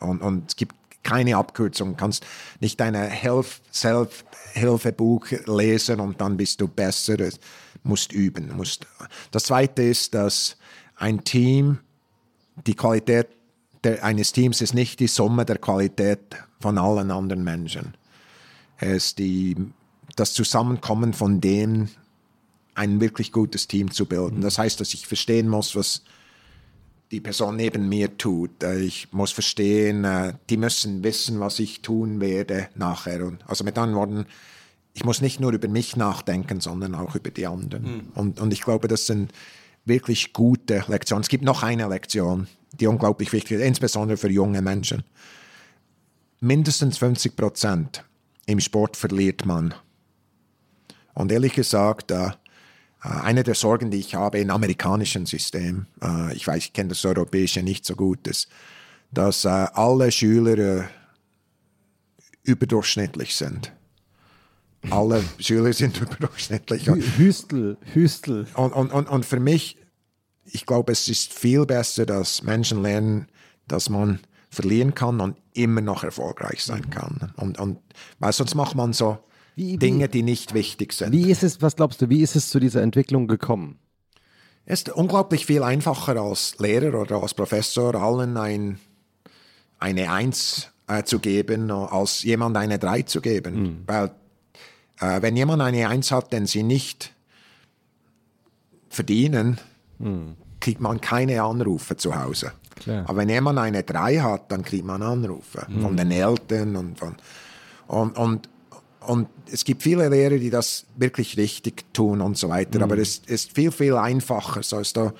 Und, 0.00 0.22
und 0.22 0.50
es 0.50 0.56
gibt 0.56 0.74
keine 1.02 1.36
Abkürzung. 1.36 1.90
Du 1.90 1.96
kannst 1.96 2.26
nicht 2.60 2.80
dein 2.80 2.94
Self-Hilfebuch 3.72 5.26
lesen 5.46 6.00
und 6.00 6.20
dann 6.20 6.36
bist 6.36 6.60
du 6.60 6.68
besser. 6.68 7.16
Du 7.16 7.30
musst 7.82 8.12
üben. 8.12 8.54
Musst. 8.56 8.86
Das 9.30 9.44
Zweite 9.44 9.82
ist, 9.82 10.14
dass 10.14 10.56
ein 10.96 11.24
Team, 11.24 11.78
die 12.66 12.74
Qualität 12.74 13.28
der, 13.84 14.04
eines 14.04 14.32
Teams 14.32 14.60
ist 14.60 14.74
nicht 14.74 15.00
die 15.00 15.06
Summe 15.06 15.44
der 15.44 15.58
Qualität 15.58 16.20
von 16.60 16.78
allen 16.78 17.10
anderen 17.10 17.44
Menschen. 17.44 17.94
Es 18.78 19.06
ist 19.06 19.18
die 19.18 19.56
das 20.16 20.34
Zusammenkommen 20.34 21.12
von 21.14 21.40
denen, 21.40 21.90
ein 22.74 23.00
wirklich 23.00 23.32
gutes 23.32 23.68
Team 23.68 23.90
zu 23.90 24.06
bilden. 24.06 24.40
Das 24.40 24.58
heißt, 24.58 24.80
dass 24.80 24.94
ich 24.94 25.06
verstehen 25.06 25.48
muss, 25.48 25.76
was 25.76 26.02
die 27.10 27.20
Person 27.20 27.56
neben 27.56 27.88
mir 27.88 28.16
tut. 28.16 28.62
Äh, 28.62 28.80
ich 28.80 29.12
muss 29.12 29.32
verstehen, 29.32 30.04
äh, 30.04 30.34
die 30.48 30.56
müssen 30.56 31.02
wissen, 31.02 31.40
was 31.40 31.58
ich 31.58 31.82
tun 31.82 32.20
werde 32.20 32.68
nachher. 32.74 33.32
Also 33.46 33.64
mit 33.64 33.76
anderen 33.76 33.98
Worten, 33.98 34.26
ich 34.94 35.04
muss 35.04 35.20
nicht 35.20 35.40
nur 35.40 35.52
über 35.52 35.68
mich 35.68 35.96
nachdenken, 35.96 36.60
sondern 36.60 36.94
auch 36.94 37.16
über 37.16 37.30
die 37.30 37.46
anderen. 37.46 37.82
Mhm. 37.82 38.02
Und, 38.14 38.40
und 38.40 38.52
ich 38.52 38.62
glaube, 38.62 38.88
das 38.88 39.06
sind 39.06 39.32
wirklich 39.84 40.32
gute 40.32 40.84
Lektionen. 40.86 41.22
Es 41.22 41.28
gibt 41.28 41.44
noch 41.44 41.62
eine 41.62 41.88
Lektion, 41.88 42.46
die 42.72 42.86
unglaublich 42.86 43.32
wichtig 43.32 43.58
ist, 43.58 43.62
insbesondere 43.62 44.16
für 44.16 44.30
junge 44.30 44.62
Menschen. 44.62 45.04
Mindestens 46.40 46.98
50 46.98 47.36
Prozent 47.36 48.04
im 48.46 48.60
Sport 48.60 48.96
verliert 48.96 49.44
man 49.44 49.74
und 51.14 51.32
ehrlich 51.32 51.54
gesagt, 51.54 52.10
äh, 52.10 52.28
äh, 52.28 52.30
eine 53.02 53.42
der 53.42 53.54
Sorgen, 53.54 53.90
die 53.90 53.98
ich 53.98 54.14
habe 54.14 54.38
im 54.38 54.50
amerikanischen 54.50 55.26
System, 55.26 55.86
äh, 56.02 56.34
ich 56.34 56.46
weiß, 56.46 56.64
ich 56.64 56.72
kenne 56.72 56.90
das 56.90 57.04
europäische 57.04 57.62
nicht 57.62 57.84
so 57.84 57.94
gut, 57.94 58.26
ist, 58.26 58.48
dass 59.12 59.44
alle 59.44 60.12
Schüler 60.12 60.88
überdurchschnittlich 62.44 63.34
sind. 63.34 63.72
Alle 64.88 65.24
Schüler 65.40 65.72
sind 65.72 66.00
überdurchschnittlich. 66.00 66.86
Hüstel, 66.86 67.76
Hüstel. 67.92 68.46
Und, 68.54 68.72
und, 68.72 68.92
und, 68.92 69.08
und 69.08 69.26
für 69.26 69.40
mich, 69.40 69.78
ich 70.52 70.66
glaube, 70.66 70.92
es 70.92 71.08
ist 71.08 71.32
viel 71.32 71.66
besser, 71.66 72.06
dass 72.06 72.42
Menschen 72.42 72.82
lernen, 72.82 73.28
dass 73.68 73.88
man 73.88 74.20
verlieren 74.50 74.94
kann 74.94 75.20
und 75.20 75.36
immer 75.52 75.80
noch 75.80 76.02
erfolgreich 76.04 76.64
sein 76.64 76.90
kann. 76.90 77.32
Und, 77.36 77.58
und 77.58 77.78
weil 78.18 78.32
sonst 78.32 78.54
macht 78.54 78.74
man 78.74 78.92
so 78.92 79.18
wie, 79.54 79.76
Dinge, 79.76 80.08
die 80.08 80.22
nicht 80.22 80.54
wichtig 80.54 80.92
sind. 80.92 81.12
Wie 81.12 81.30
ist 81.30 81.42
es, 81.42 81.62
was 81.62 81.76
glaubst 81.76 82.02
du, 82.02 82.08
wie 82.08 82.22
ist 82.22 82.36
es 82.36 82.48
zu 82.48 82.58
dieser 82.58 82.82
Entwicklung 82.82 83.28
gekommen? 83.28 83.78
Es 84.64 84.80
ist 84.80 84.90
unglaublich 84.90 85.46
viel 85.46 85.62
einfacher 85.62 86.16
als 86.16 86.58
Lehrer 86.58 87.00
oder 87.00 87.22
als 87.22 87.34
Professor 87.34 87.94
allen 87.94 88.36
ein, 88.36 88.78
eine 89.78 90.12
Eins 90.12 90.68
äh, 90.86 91.02
zu 91.04 91.18
geben, 91.18 91.70
als 91.70 92.22
jemand 92.22 92.56
eine 92.56 92.78
3 92.78 93.02
zu 93.02 93.20
geben. 93.20 93.62
Mhm. 93.62 93.82
Weil 93.86 94.10
äh, 95.00 95.22
wenn 95.22 95.36
jemand 95.36 95.62
eine 95.62 95.88
1 95.88 96.10
hat, 96.12 96.32
den 96.32 96.46
sie 96.46 96.62
nicht 96.62 97.12
verdienen, 98.88 99.58
mhm. 100.00 100.36
kriegt 100.58 100.80
man 100.80 101.00
keine 101.00 101.42
Anrufe 101.42 101.96
zu 101.96 102.20
Hause. 102.20 102.52
Klar. 102.76 103.04
Aber 103.08 103.18
wenn 103.18 103.28
jemand 103.28 103.58
eine 103.58 103.82
3 103.82 104.18
hat, 104.18 104.50
dann 104.50 104.62
kriegt 104.62 104.84
man 104.84 105.02
Anrufe 105.02 105.66
mhm. 105.68 105.82
von 105.82 105.96
den 105.96 106.10
Eltern 106.10 106.76
und 106.76 106.98
von 106.98 107.16
und, 107.90 108.16
und, 108.16 108.48
und 109.00 109.28
es 109.50 109.64
gibt 109.64 109.82
viele 109.82 110.08
Lehrer, 110.08 110.38
die 110.38 110.50
das 110.50 110.86
wirklich 110.96 111.36
richtig 111.36 111.92
tun 111.92 112.20
und 112.20 112.38
so 112.38 112.48
weiter. 112.48 112.78
Mhm. 112.78 112.84
Aber 112.84 112.98
es 112.98 113.18
ist 113.26 113.52
viel, 113.52 113.72
viel 113.72 113.96
einfacher. 113.96 114.62
So 114.62 114.78
ist 114.78 114.96
da 114.96 115.12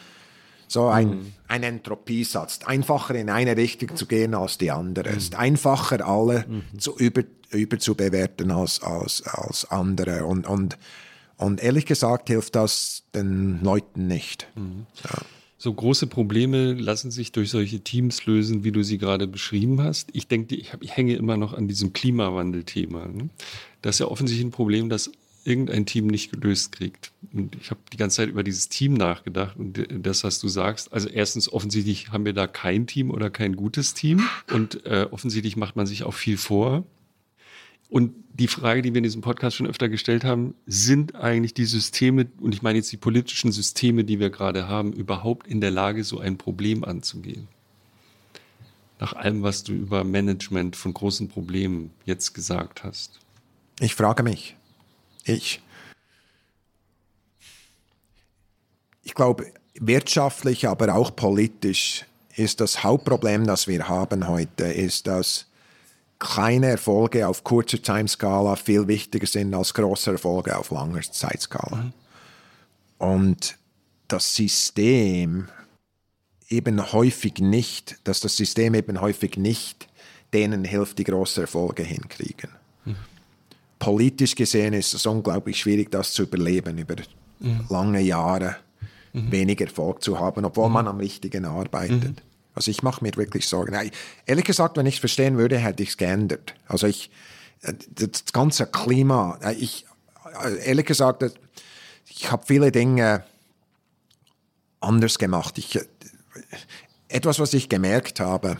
so 0.68 0.86
ein, 0.86 1.08
mhm. 1.08 1.32
ein 1.48 1.64
Entropiesatz. 1.64 2.60
Einfacher 2.64 3.16
in 3.16 3.28
eine 3.28 3.56
Richtung 3.56 3.96
zu 3.96 4.06
gehen 4.06 4.34
als 4.34 4.56
die 4.56 4.70
andere. 4.70 5.10
Mhm. 5.10 5.16
Es 5.16 5.24
ist 5.24 5.34
einfacher, 5.34 6.06
alle 6.06 6.44
mhm. 6.46 6.78
zu 6.78 6.96
über, 6.96 7.22
überzubewerten 7.50 8.52
als, 8.52 8.80
als, 8.82 9.24
als 9.24 9.68
andere. 9.68 10.26
Und, 10.26 10.46
und, 10.46 10.78
und 11.40 11.62
ehrlich 11.62 11.86
gesagt 11.86 12.28
hilft 12.28 12.54
das 12.54 13.04
den 13.14 13.62
Leuten 13.62 14.06
nicht. 14.06 14.46
Mhm. 14.56 14.86
Ja. 15.04 15.18
So 15.58 15.74
große 15.74 16.06
Probleme 16.06 16.72
lassen 16.72 17.10
sich 17.10 17.32
durch 17.32 17.50
solche 17.50 17.80
Teams 17.80 18.24
lösen, 18.24 18.64
wie 18.64 18.72
du 18.72 18.82
sie 18.82 18.96
gerade 18.96 19.26
beschrieben 19.26 19.82
hast. 19.82 20.08
Ich 20.14 20.26
denke, 20.26 20.54
ich, 20.54 20.72
ich 20.80 20.96
hänge 20.96 21.16
immer 21.16 21.36
noch 21.36 21.52
an 21.52 21.68
diesem 21.68 21.92
Klimawandel-Thema. 21.92 23.08
Ne? 23.08 23.28
Das 23.82 23.96
ist 23.96 23.98
ja 23.98 24.06
offensichtlich 24.06 24.46
ein 24.46 24.52
Problem, 24.52 24.88
das 24.88 25.10
irgendein 25.44 25.86
Team 25.86 26.06
nicht 26.06 26.32
gelöst 26.32 26.72
kriegt. 26.72 27.12
Und 27.32 27.56
ich 27.56 27.70
habe 27.70 27.80
die 27.92 27.96
ganze 27.96 28.16
Zeit 28.16 28.28
über 28.28 28.42
dieses 28.42 28.68
Team 28.68 28.94
nachgedacht 28.94 29.56
und 29.58 29.86
das, 29.90 30.24
was 30.24 30.38
du 30.38 30.48
sagst. 30.48 30.92
Also 30.92 31.08
erstens, 31.08 31.52
offensichtlich 31.52 32.10
haben 32.10 32.24
wir 32.24 32.32
da 32.32 32.46
kein 32.46 32.86
Team 32.86 33.10
oder 33.10 33.30
kein 33.30 33.56
gutes 33.56 33.94
Team 33.94 34.22
und 34.52 34.84
äh, 34.86 35.06
offensichtlich 35.10 35.56
macht 35.56 35.76
man 35.76 35.86
sich 35.86 36.04
auch 36.04 36.14
viel 36.14 36.36
vor. 36.36 36.84
Und 37.90 38.14
die 38.32 38.46
Frage, 38.46 38.80
die 38.80 38.94
wir 38.94 38.98
in 38.98 39.04
diesem 39.04 39.20
Podcast 39.20 39.56
schon 39.56 39.66
öfter 39.66 39.88
gestellt 39.88 40.24
haben, 40.24 40.54
sind 40.64 41.16
eigentlich 41.16 41.52
die 41.52 41.66
Systeme, 41.66 42.28
und 42.40 42.54
ich 42.54 42.62
meine 42.62 42.78
jetzt 42.78 42.90
die 42.92 42.96
politischen 42.96 43.52
Systeme, 43.52 44.04
die 44.04 44.20
wir 44.20 44.30
gerade 44.30 44.68
haben, 44.68 44.92
überhaupt 44.92 45.46
in 45.48 45.60
der 45.60 45.72
Lage, 45.72 46.04
so 46.04 46.20
ein 46.20 46.38
Problem 46.38 46.84
anzugehen? 46.84 47.48
Nach 49.00 49.12
allem, 49.14 49.42
was 49.42 49.64
du 49.64 49.72
über 49.72 50.04
Management 50.04 50.76
von 50.76 50.94
großen 50.94 51.28
Problemen 51.28 51.90
jetzt 52.04 52.32
gesagt 52.32 52.84
hast. 52.84 53.18
Ich 53.80 53.94
frage 53.94 54.22
mich. 54.22 54.56
Ich. 55.24 55.60
Ich 59.02 59.14
glaube, 59.14 59.52
wirtschaftlich, 59.74 60.68
aber 60.68 60.94
auch 60.94 61.16
politisch 61.16 62.04
ist 62.36 62.60
das 62.60 62.84
Hauptproblem, 62.84 63.46
das 63.46 63.66
wir 63.66 63.88
haben 63.88 64.28
heute, 64.28 64.64
ist, 64.64 65.06
dass 65.06 65.49
kleine 66.20 66.68
Erfolge 66.68 67.26
auf 67.26 67.42
kurzer 67.42 67.82
Timeskala 67.82 68.54
viel 68.54 68.86
wichtiger 68.86 69.26
sind 69.26 69.52
als 69.54 69.74
große 69.74 70.12
Erfolge 70.12 70.56
auf 70.56 70.70
langer 70.70 71.00
Zeitskala. 71.00 71.76
Mhm. 71.76 71.92
Und 72.98 73.58
das 74.06 74.36
System 74.36 75.48
eben 76.48 76.92
häufig 76.92 77.38
nicht, 77.38 77.98
dass 78.04 78.20
das 78.20 78.36
System 78.36 78.74
eben 78.74 79.00
häufig 79.00 79.36
nicht 79.36 79.88
denen 80.32 80.64
hilft, 80.64 80.98
die 80.98 81.04
große 81.04 81.42
Erfolge 81.42 81.82
hinkriegen. 81.82 82.50
Mhm. 82.84 82.96
Politisch 83.78 84.34
gesehen 84.34 84.74
ist 84.74 84.92
es 84.92 85.06
unglaublich 85.06 85.58
schwierig, 85.58 85.90
das 85.90 86.12
zu 86.12 86.24
überleben 86.24 86.76
über 86.76 86.96
mhm. 87.38 87.64
lange 87.70 88.00
Jahre, 88.00 88.56
mhm. 89.14 89.32
wenig 89.32 89.60
Erfolg 89.60 90.02
zu 90.02 90.20
haben, 90.20 90.44
obwohl 90.44 90.68
mhm. 90.68 90.74
man 90.74 90.88
am 90.88 90.98
Richtigen 90.98 91.46
arbeitet. 91.46 92.22
Also 92.54 92.70
ich 92.70 92.82
mache 92.82 93.04
mir 93.04 93.14
wirklich 93.16 93.48
Sorgen. 93.48 93.76
Ehrlich 94.26 94.44
gesagt, 94.44 94.76
wenn 94.76 94.86
ich 94.86 94.94
es 94.94 95.00
verstehen 95.00 95.38
würde, 95.38 95.58
hätte 95.58 95.82
ich 95.82 95.90
es 95.90 95.96
geändert. 95.96 96.54
Also 96.66 96.86
ich, 96.86 97.10
äh, 97.62 97.74
das 97.90 98.32
ganze 98.32 98.66
Klima, 98.66 99.38
äh, 99.42 99.54
ich, 99.54 99.86
äh, 100.44 100.66
ehrlich 100.66 100.86
gesagt, 100.86 101.24
ich 102.08 102.30
habe 102.30 102.44
viele 102.46 102.72
Dinge 102.72 103.24
anders 104.80 105.18
gemacht. 105.18 105.58
Ich, 105.58 105.78
etwas, 107.08 107.38
was 107.38 107.54
ich 107.54 107.68
gemerkt 107.68 108.20
habe, 108.20 108.58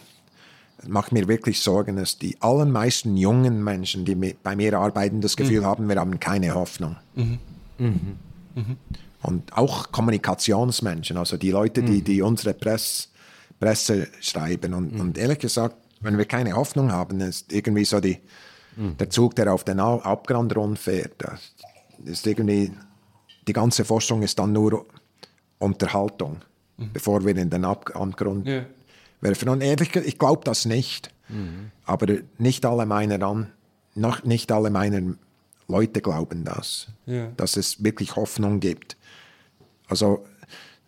macht 0.86 1.12
mir 1.12 1.28
wirklich 1.28 1.60
Sorgen, 1.60 1.97
dass 1.97 2.19
die 2.19 2.41
allermeisten 2.41 3.17
jungen 3.17 3.62
Menschen, 3.62 4.05
die 4.05 4.15
bei 4.15 4.57
mir 4.57 4.78
arbeiten, 4.78 5.20
das 5.20 5.36
Gefühl 5.36 5.60
mhm. 5.60 5.67
haben, 5.67 5.89
wir 5.89 5.97
haben 5.97 6.20
keine 6.20 6.55
Hoffnung. 6.55 6.97
Mhm. 7.15 7.39
Mhm. 7.78 8.17
mhm. 8.55 8.77
Und 9.23 9.52
auch 9.52 9.93
Kommunikationsmenschen, 9.93 11.19
also 11.19 11.36
die 11.36 11.51
Leute, 11.51 11.83
die, 11.83 11.99
mhm. 11.99 12.05
die 12.05 12.23
unsere 12.23 12.55
Presse 12.55 13.09
Presse 13.60 14.08
schreiben. 14.20 14.74
Und, 14.74 14.94
mhm. 14.94 15.00
und 15.00 15.18
ehrlich 15.18 15.39
gesagt, 15.39 15.76
wenn 16.00 16.18
wir 16.18 16.24
keine 16.24 16.56
Hoffnung 16.56 16.90
haben, 16.90 17.20
ist 17.20 17.52
irgendwie 17.52 17.84
so 17.84 18.00
die, 18.00 18.18
mhm. 18.76 18.97
der 18.97 19.10
Zug, 19.10 19.36
der 19.36 19.52
auf 19.52 19.62
den 19.64 19.78
Abgrund 19.78 20.56
rundfährt. 20.56 21.14
Das 21.18 21.52
ist 22.05 22.26
irgendwie, 22.26 22.72
die 23.47 23.52
ganze 23.52 23.84
Forschung 23.84 24.22
ist 24.22 24.39
dann 24.39 24.52
nur 24.52 24.86
Unterhaltung, 25.58 26.40
mhm. 26.78 26.90
bevor 26.92 27.24
wir 27.24 27.36
in 27.36 27.50
den 27.50 27.64
Abgrund 27.64 28.47
ja. 28.47 28.64
werfen. 29.20 29.50
Und 29.50 29.62
ehrlich 29.62 29.92
gesagt, 29.92 30.08
ich 30.08 30.18
glaube 30.18 30.42
das 30.44 30.64
nicht. 30.64 31.12
Mhm. 31.28 31.70
Aber 31.84 32.06
nicht 32.39 32.64
alle 32.64 32.86
meiner 32.86 33.22
an, 33.24 33.52
noch 33.94 34.24
nicht 34.24 34.50
alle 34.50 34.70
meiner 34.70 35.14
Leute 35.68 36.00
glauben 36.00 36.44
das, 36.44 36.89
ja. 37.06 37.28
dass 37.36 37.56
es 37.56 37.84
wirklich 37.84 38.16
Hoffnung 38.16 38.60
gibt. 38.60 38.97
Also, 39.89 40.24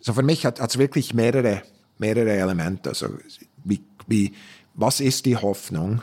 so 0.01 0.15
für 0.15 0.23
mich 0.23 0.47
hat 0.47 0.59
es 0.59 0.79
wirklich 0.79 1.15
mehrere 1.15 1.63
mehrere 1.99 2.33
Elemente. 2.33 2.91
Also 2.91 3.09
wie, 3.65 3.81
wie, 4.07 4.33
was 4.75 5.01
ist 5.01 5.27
die 5.27 5.37
Hoffnung? 5.37 6.03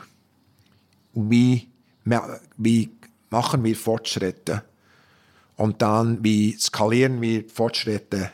Wie, 1.14 1.68
wie 2.56 2.90
machen 3.30 3.64
wir 3.64 3.76
Fortschritte? 3.76 4.62
Und 5.56 5.82
dann, 5.82 6.24
wie 6.24 6.56
skalieren 6.58 7.20
wir 7.20 7.44
Fortschritte 7.48 8.30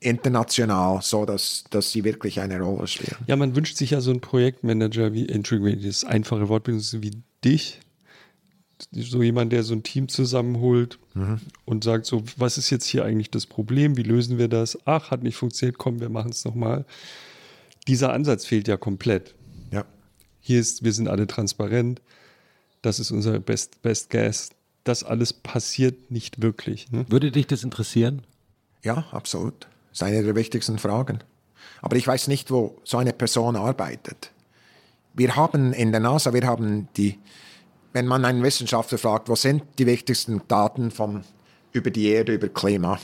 international, 0.00 1.00
so 1.02 1.24
dass, 1.24 1.64
dass 1.70 1.90
sie 1.90 2.04
wirklich 2.04 2.40
eine 2.40 2.60
Rolle 2.60 2.86
spielen? 2.86 3.16
Ja, 3.26 3.36
man 3.36 3.56
wünscht 3.56 3.76
sich 3.76 3.90
ja 3.90 4.00
so 4.00 4.10
einen 4.10 4.20
Projektmanager 4.20 5.12
wie 5.12 5.24
Integrate, 5.24 5.78
das 5.78 6.04
einfache 6.04 6.48
Wort 6.48 6.68
wie 6.68 7.22
dich, 7.44 7.80
so 8.92 9.22
jemand, 9.22 9.52
der 9.52 9.62
so 9.62 9.74
ein 9.74 9.82
Team 9.82 10.08
zusammenholt 10.08 10.98
mhm. 11.14 11.40
und 11.64 11.84
sagt 11.84 12.06
so, 12.06 12.22
was 12.36 12.58
ist 12.58 12.70
jetzt 12.70 12.86
hier 12.86 13.04
eigentlich 13.04 13.30
das 13.30 13.46
Problem? 13.46 13.96
Wie 13.96 14.02
lösen 14.02 14.38
wir 14.38 14.48
das? 14.48 14.78
Ach, 14.84 15.10
hat 15.10 15.22
nicht 15.22 15.36
funktioniert, 15.36 15.78
komm, 15.78 16.00
wir 16.00 16.08
machen 16.08 16.30
es 16.30 16.44
nochmal. 16.44 16.84
Dieser 17.86 18.12
Ansatz 18.12 18.44
fehlt 18.44 18.68
ja 18.68 18.76
komplett. 18.76 19.34
Ja. 19.70 19.84
Hier 20.40 20.60
ist, 20.60 20.84
wir 20.84 20.92
sind 20.92 21.08
alle 21.08 21.26
transparent. 21.26 22.00
Das 22.82 23.00
ist 23.00 23.10
unser 23.10 23.40
Best, 23.40 23.82
Best 23.82 24.10
Guess. 24.10 24.50
Das 24.84 25.02
alles 25.04 25.32
passiert 25.32 26.10
nicht 26.10 26.40
wirklich. 26.40 26.90
Ne? 26.90 27.04
Würde 27.08 27.30
dich 27.30 27.46
das 27.46 27.64
interessieren? 27.64 28.22
Ja, 28.82 29.06
absolut. 29.10 29.66
Das 29.90 29.98
ist 29.98 30.02
eine 30.02 30.22
der 30.22 30.36
wichtigsten 30.36 30.78
Fragen. 30.78 31.18
Aber 31.82 31.96
ich 31.96 32.06
weiß 32.06 32.28
nicht, 32.28 32.50
wo 32.50 32.80
so 32.84 32.98
eine 32.98 33.12
Person 33.12 33.56
arbeitet. 33.56 34.32
Wir 35.14 35.36
haben 35.36 35.72
in 35.72 35.90
der 35.90 36.00
NASA, 36.00 36.32
wir 36.32 36.46
haben 36.46 36.88
die, 36.96 37.18
wenn 37.92 38.06
man 38.06 38.24
einen 38.24 38.42
Wissenschaftler 38.42 38.98
fragt, 38.98 39.28
wo 39.28 39.34
sind 39.34 39.62
die 39.78 39.86
wichtigsten 39.86 40.42
Daten 40.48 40.90
vom, 40.90 41.22
über 41.72 41.90
die 41.90 42.08
Erde, 42.08 42.34
über 42.34 42.48
Klima? 42.48 42.98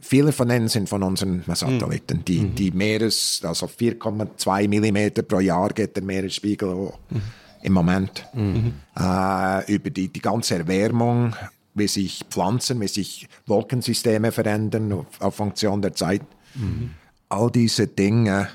Viele 0.00 0.32
von 0.32 0.48
denen 0.48 0.68
sind 0.68 0.88
von 0.88 1.02
unseren 1.02 1.44
Satelliten. 1.46 2.18
Mhm. 2.18 2.24
Die, 2.24 2.40
mhm. 2.40 2.54
die 2.56 2.70
Meeres, 2.72 3.40
also 3.44 3.66
4,2 3.66 4.68
Millimeter 4.68 5.22
pro 5.22 5.38
Jahr 5.38 5.68
geht 5.70 5.94
der 5.96 6.02
Meeresspiegel 6.02 6.74
hoch. 6.74 6.98
Mhm. 7.10 7.22
Im 7.62 7.72
Moment. 7.72 8.26
Mhm. 8.34 8.74
Äh, 8.98 9.72
über 9.72 9.90
die, 9.90 10.08
die 10.08 10.20
ganze 10.20 10.56
Erwärmung, 10.56 11.36
wie 11.74 11.86
sich 11.86 12.24
Pflanzen, 12.28 12.80
wie 12.80 12.88
sich 12.88 13.28
Wolkensysteme 13.46 14.32
verändern 14.32 14.92
auf, 14.92 15.20
auf 15.20 15.36
Funktion 15.36 15.80
der 15.80 15.94
Zeit. 15.94 16.22
Mhm. 16.54 16.90
All 17.28 17.50
diese 17.52 17.86
Dinge, 17.86 18.48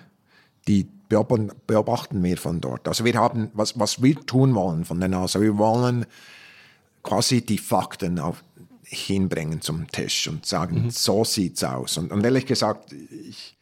die 0.67 0.88
beobachten 1.10 2.24
wir 2.24 2.38
von 2.38 2.61
dort. 2.61 2.88
Also 2.88 3.06
wir 3.06 3.16
haben, 3.16 3.50
was, 3.53 3.80
was 3.80 4.02
wir 4.02 4.16
tun 4.26 4.56
wollen 4.56 4.86
von 4.86 5.00
der 5.00 5.10
NASA, 5.10 5.40
wir 5.42 5.58
wollen 5.58 6.06
quasi 7.03 7.42
die 7.42 7.58
Fakten 7.58 8.19
auf, 8.19 8.44
hinbringen 8.84 9.61
zum 9.61 9.88
Tisch 9.88 10.27
und 10.27 10.45
sagen, 10.45 10.86
mhm. 10.86 10.90
so 10.92 11.24
sieht's 11.24 11.64
aus. 11.64 11.98
Und, 11.98 12.11
und 12.11 12.24
ehrlich 12.24 12.45
gesagt, 12.45 12.94
ich, 12.94 13.56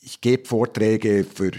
ich 0.00 0.20
gebe 0.20 0.46
Vorträge 0.46 1.24
für 1.24 1.50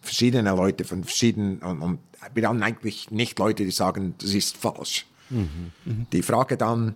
verschiedene 0.00 0.50
Leute 0.50 0.84
von 0.84 1.04
verschiedenen 1.04 1.58
und, 1.58 1.80
und 1.80 1.98
wir 2.34 2.48
haben 2.48 2.62
eigentlich 2.62 3.10
nicht 3.10 3.38
Leute, 3.38 3.64
die 3.64 3.70
sagen, 3.70 4.14
das 4.18 4.32
ist 4.32 4.56
falsch. 4.56 5.06
Mhm. 5.30 5.72
Mhm. 5.84 6.06
Die 6.12 6.22
Frage 6.22 6.56
dann 6.56 6.94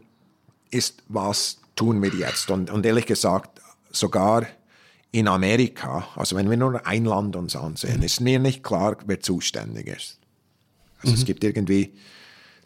ist, 0.71 1.03
was 1.09 1.59
tun 1.75 2.03
wir 2.03 2.15
jetzt? 2.15 2.51
Und, 2.51 2.71
und 2.71 2.87
ehrlich 2.87 3.07
gesagt, 3.07 3.61
sogar 3.91 4.47
in 5.17 5.29
Amerika, 5.29 6.07
also 6.15 6.37
wenn 6.37 6.51
wir 6.51 6.59
nur 6.59 6.87
ein 6.87 7.07
Land 7.07 7.37
uns 7.37 7.57
ansehen, 7.57 8.03
ist 8.03 8.21
mir 8.21 8.39
nicht 8.39 8.63
klar, 8.63 8.99
wer 9.07 9.19
zuständig 9.19 9.87
ist. 9.87 10.19
Also 10.99 11.15
mhm. 11.15 11.19
es 11.19 11.25
gibt 11.25 11.43
irgendwie 11.43 11.95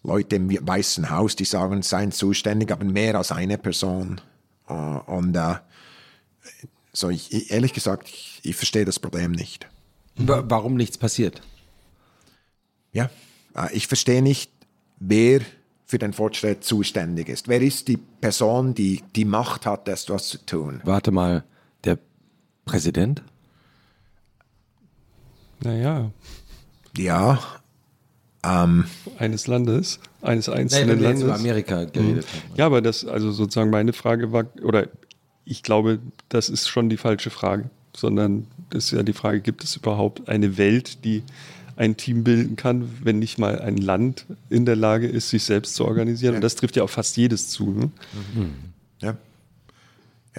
Leute 0.02 0.34
im 0.34 0.50
Weißen 0.50 1.10
Haus, 1.10 1.36
die 1.36 1.44
sagen, 1.44 1.82
seien 1.82 2.10
zuständig, 2.10 2.72
aber 2.72 2.84
mehr 2.84 3.14
als 3.14 3.30
eine 3.30 3.56
Person. 3.56 4.20
Äh, 4.68 4.72
und 4.72 5.36
uh, 5.36 5.54
so 6.92 7.08
ich, 7.08 7.52
ehrlich 7.52 7.72
gesagt, 7.72 8.08
ich, 8.08 8.40
ich 8.42 8.56
verstehe 8.56 8.84
das 8.84 8.98
Problem 8.98 9.30
nicht. 9.30 9.68
Warum 10.16 10.74
nichts 10.74 10.98
passiert? 10.98 11.42
Ja, 12.92 13.10
äh, 13.54 13.72
ich 13.72 13.86
verstehe 13.86 14.22
nicht, 14.22 14.50
wer 14.98 15.42
für 15.86 15.98
den 15.98 16.12
Fortschritt 16.12 16.64
zuständig 16.64 17.28
ist. 17.28 17.46
Wer 17.46 17.62
ist 17.62 17.86
die 17.86 17.96
Person, 17.96 18.74
die 18.74 19.04
die 19.14 19.24
Macht 19.24 19.66
hat, 19.66 19.86
etwas 19.86 20.28
zu 20.28 20.38
tun? 20.44 20.80
Warte 20.82 21.12
mal, 21.12 21.44
Präsident? 22.70 23.22
Naja, 25.62 26.10
Ja, 26.96 27.40
eines 29.18 29.46
Landes, 29.46 29.98
eines 30.22 30.48
einzelnen 30.48 30.88
wenn 30.88 31.00
wir 31.00 31.10
jetzt 31.10 31.20
Landes. 31.20 31.22
über 31.24 31.34
Amerika 31.34 31.84
geredet 31.84 32.26
haben. 32.26 32.54
Ja, 32.56 32.66
aber 32.66 32.80
das, 32.80 33.04
also 33.04 33.32
sozusagen 33.32 33.70
meine 33.70 33.92
Frage 33.92 34.32
war, 34.32 34.46
oder 34.62 34.86
ich 35.44 35.62
glaube, 35.62 35.98
das 36.30 36.48
ist 36.48 36.68
schon 36.68 36.88
die 36.88 36.96
falsche 36.96 37.30
Frage, 37.30 37.68
sondern 37.94 38.46
das 38.70 38.84
ist 38.84 38.92
ja 38.92 39.02
die 39.02 39.12
Frage, 39.12 39.40
gibt 39.40 39.64
es 39.64 39.76
überhaupt 39.76 40.28
eine 40.28 40.56
Welt, 40.56 41.04
die 41.04 41.22
ein 41.76 41.96
Team 41.96 42.24
bilden 42.24 42.56
kann, 42.56 42.88
wenn 43.02 43.18
nicht 43.18 43.38
mal 43.38 43.60
ein 43.60 43.76
Land 43.76 44.26
in 44.48 44.64
der 44.64 44.76
Lage 44.76 45.06
ist, 45.06 45.30
sich 45.30 45.42
selbst 45.44 45.74
zu 45.74 45.84
organisieren? 45.84 46.36
Und 46.36 46.40
das 46.42 46.54
trifft 46.54 46.76
ja 46.76 46.82
auf 46.82 46.92
fast 46.92 47.16
jedes 47.16 47.48
zu. 47.48 47.72
Ne? 47.72 47.90
ja. 48.36 48.42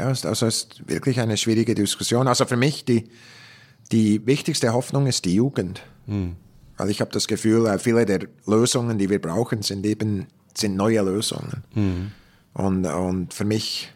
Ja, 0.01 0.09
es- 0.09 0.25
also 0.25 0.47
es 0.47 0.63
ist 0.63 0.87
wirklich 0.89 1.19
eine 1.19 1.37
schwierige 1.37 1.75
Diskussion. 1.75 2.27
Also 2.27 2.45
für 2.45 2.57
mich 2.57 2.85
die, 2.85 3.09
die 3.91 4.25
wichtigste 4.25 4.73
Hoffnung 4.73 5.05
ist 5.05 5.25
die 5.25 5.35
Jugend. 5.35 5.83
Weil 6.77 6.89
ich 6.89 7.01
habe 7.01 7.11
das 7.11 7.27
Gefühl, 7.27 7.67
äh, 7.67 7.77
viele 7.77 8.05
der 8.07 8.21
Lösungen, 8.47 8.97
die 8.97 9.09
wir 9.11 9.21
brauchen, 9.21 9.61
sind 9.61 9.85
eben 9.85 10.25
sind 10.57 10.75
neue 10.75 11.01
Lösungen. 11.03 11.63
Und, 12.53 12.85
und 12.85 13.33
für 13.33 13.45
mich 13.45 13.91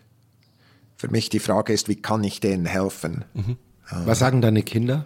für 0.96 1.10
mich 1.10 1.30
die 1.30 1.40
Frage 1.40 1.74
ist, 1.74 1.90
wie 1.90 1.96
kann 1.98 2.24
ich 2.24 2.40
denen 2.40 2.66
helfen? 2.68 3.26
Was 4.06 4.20
sagen 4.20 4.42
deine 4.42 4.62
Kinder? 4.64 5.06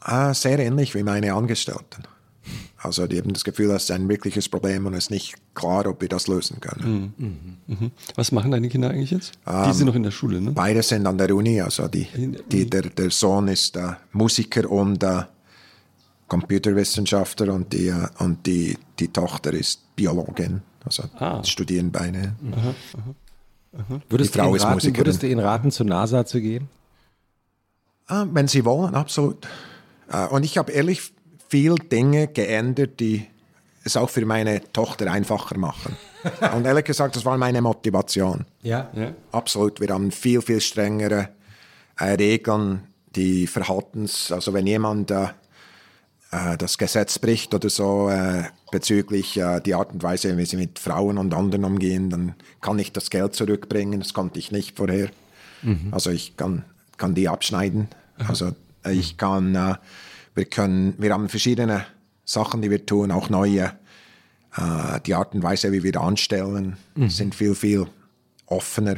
Ah, 0.00 0.32
sehr 0.32 0.58
ähnlich 0.60 0.94
wie 0.94 1.02
meine 1.02 1.34
Angestellten. 1.34 2.04
Also 2.84 3.06
die 3.06 3.18
haben 3.18 3.32
das 3.32 3.44
Gefühl, 3.44 3.68
das 3.68 3.84
ist 3.84 3.90
ein 3.92 4.08
wirkliches 4.08 4.48
Problem 4.48 4.84
und 4.86 4.92
es 4.94 5.04
ist 5.04 5.10
nicht 5.10 5.34
klar, 5.54 5.86
ob 5.86 6.00
wir 6.02 6.08
das 6.08 6.26
lösen 6.28 6.60
können. 6.60 7.14
Mhm. 7.66 7.90
Was 8.14 8.30
machen 8.30 8.50
deine 8.50 8.68
Kinder 8.68 8.90
eigentlich 8.90 9.10
jetzt? 9.10 9.32
die 9.66 9.72
sind 9.72 9.86
noch 9.86 9.94
in 9.94 10.02
der 10.02 10.10
Schule, 10.10 10.40
ne? 10.40 10.52
Beide 10.52 10.82
sind 10.82 11.06
an 11.06 11.16
der 11.16 11.34
Uni, 11.34 11.60
also 11.62 11.88
die, 11.88 12.06
die, 12.52 12.68
der, 12.68 12.82
der 12.82 13.10
Sohn 13.10 13.48
ist 13.48 13.76
äh, 13.76 13.92
Musiker 14.12 14.70
und 14.70 15.02
äh, 15.02 15.22
Computerwissenschaftler 16.28 17.52
und, 17.54 17.72
die, 17.72 17.88
äh, 17.88 18.06
und 18.18 18.44
die, 18.46 18.76
die 18.98 19.08
Tochter 19.08 19.52
ist 19.52 19.80
Biologin. 19.96 20.60
Also 20.84 21.04
Ah. 21.18 21.42
studieren 21.44 21.90
beide. 21.90 22.34
Würdest, 24.08 24.34
Die 24.34 24.38
Frau 24.38 24.44
du 24.44 24.48
ihnen 24.50 24.56
ist 24.56 24.62
raten, 24.64 24.74
Musikerin. 24.74 24.96
würdest 25.06 25.22
du 25.22 25.28
ihnen 25.28 25.40
raten, 25.40 25.70
zur 25.70 25.86
NASA 25.86 26.26
zu 26.26 26.40
gehen? 26.40 26.68
Ah, 28.06 28.26
wenn 28.30 28.46
sie 28.48 28.64
wollen, 28.64 28.94
absolut. 28.94 29.48
Äh, 30.12 30.26
und 30.26 30.44
ich 30.44 30.58
habe 30.58 30.70
ehrlich 30.72 31.12
viel 31.48 31.74
Dinge 31.74 32.28
geändert, 32.28 33.00
die 33.00 33.26
es 33.84 33.96
auch 33.96 34.10
für 34.10 34.24
meine 34.24 34.60
Tochter 34.72 35.10
einfacher 35.10 35.58
machen. 35.58 35.96
und 36.54 36.64
ehrlich 36.64 36.84
gesagt, 36.84 37.16
das 37.16 37.24
war 37.24 37.36
meine 37.36 37.60
Motivation. 37.60 38.46
Ja. 38.62 38.90
Ja. 38.94 39.12
Absolut, 39.32 39.80
wir 39.80 39.88
haben 39.88 40.10
viel, 40.10 40.40
viel 40.40 40.60
strengere 40.60 41.28
äh, 41.98 42.12
Regeln, 42.14 42.84
die 43.14 43.46
Verhaltens, 43.46 44.32
also 44.32 44.52
wenn 44.54 44.66
jemand 44.66 45.10
äh, 45.10 45.28
äh, 46.30 46.56
das 46.56 46.78
Gesetz 46.78 47.18
bricht 47.18 47.54
oder 47.54 47.68
so 47.68 48.08
äh, 48.08 48.44
bezüglich 48.72 49.36
äh, 49.36 49.60
die 49.60 49.74
Art 49.74 49.92
und 49.92 50.02
Weise, 50.02 50.36
wie 50.36 50.46
sie 50.46 50.56
mit 50.56 50.78
Frauen 50.78 51.18
und 51.18 51.34
anderen 51.34 51.64
umgehen, 51.64 52.10
dann 52.10 52.34
kann 52.60 52.78
ich 52.78 52.92
das 52.92 53.10
Geld 53.10 53.34
zurückbringen. 53.34 54.00
Das 54.00 54.14
konnte 54.14 54.38
ich 54.38 54.50
nicht 54.50 54.76
vorher. 54.76 55.10
Also 55.92 56.10
ich 56.10 56.36
kann, 56.36 56.64
kann 56.98 57.14
die 57.14 57.28
abschneiden. 57.28 57.88
Also 58.28 58.52
äh, 58.84 58.92
ich 58.92 59.16
kann, 59.16 59.54
äh, 59.54 59.74
wir 60.34 60.44
können, 60.44 60.94
wir 60.98 61.12
haben 61.12 61.28
verschiedene 61.28 61.86
Sachen, 62.24 62.62
die 62.62 62.70
wir 62.70 62.84
tun, 62.86 63.10
auch 63.10 63.28
neue. 63.30 63.72
Äh, 64.56 65.00
die 65.06 65.14
Art 65.14 65.34
und 65.34 65.42
Weise, 65.42 65.72
wie 65.72 65.82
wir 65.82 66.00
anstellen, 66.00 66.76
sind 67.08 67.34
viel, 67.34 67.54
viel 67.54 67.86
offener, 68.46 68.96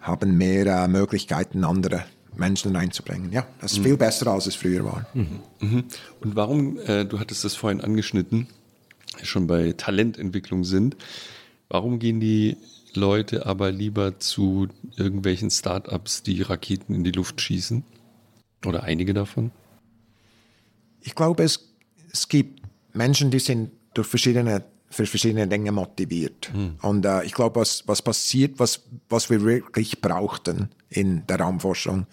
haben 0.00 0.36
mehr 0.36 0.66
äh, 0.66 0.88
Möglichkeiten, 0.88 1.64
andere 1.64 2.04
Menschen 2.36 2.74
reinzubringen. 2.74 3.32
Ja, 3.32 3.46
das 3.60 3.72
ist 3.72 3.82
viel 3.82 3.96
besser, 3.96 4.28
als 4.28 4.46
es 4.46 4.54
früher 4.54 4.84
war. 4.84 5.06
Und 6.20 6.36
warum, 6.36 6.78
äh, 6.78 7.04
du 7.04 7.18
hattest 7.18 7.44
das 7.44 7.54
vorhin 7.54 7.80
angeschnitten, 7.80 8.46
schon 9.22 9.46
bei 9.46 9.72
Talententwicklung 9.72 10.64
sind, 10.64 10.96
warum 11.68 11.98
gehen 11.98 12.20
die 12.20 12.56
Leute 12.94 13.46
aber 13.46 13.72
lieber 13.72 14.18
zu 14.20 14.68
irgendwelchen 14.96 15.50
Startups, 15.50 16.22
die 16.22 16.42
Raketen 16.42 16.94
in 16.94 17.04
die 17.04 17.10
Luft 17.12 17.40
schießen? 17.40 17.84
Oder 18.64 18.84
einige 18.84 19.14
davon? 19.14 19.50
Ich 21.02 21.14
glaube, 21.14 21.42
es, 21.42 21.72
es 22.12 22.28
gibt 22.28 22.62
Menschen, 22.92 23.30
die 23.30 23.38
sind 23.38 23.70
durch 23.94 24.06
verschiedene, 24.06 24.64
für 24.90 25.06
verschiedene 25.06 25.46
Dinge 25.46 25.72
motiviert. 25.72 26.50
Und 26.82 27.04
äh, 27.04 27.24
ich 27.24 27.32
glaube, 27.32 27.60
was, 27.60 27.84
was 27.86 28.02
passiert, 28.02 28.58
was, 28.58 28.82
was 29.08 29.30
wir 29.30 29.42
wirklich 29.42 30.00
brauchten 30.00 30.70
in 30.88 31.26
der 31.26 31.40
Raumforschung, 31.40 32.06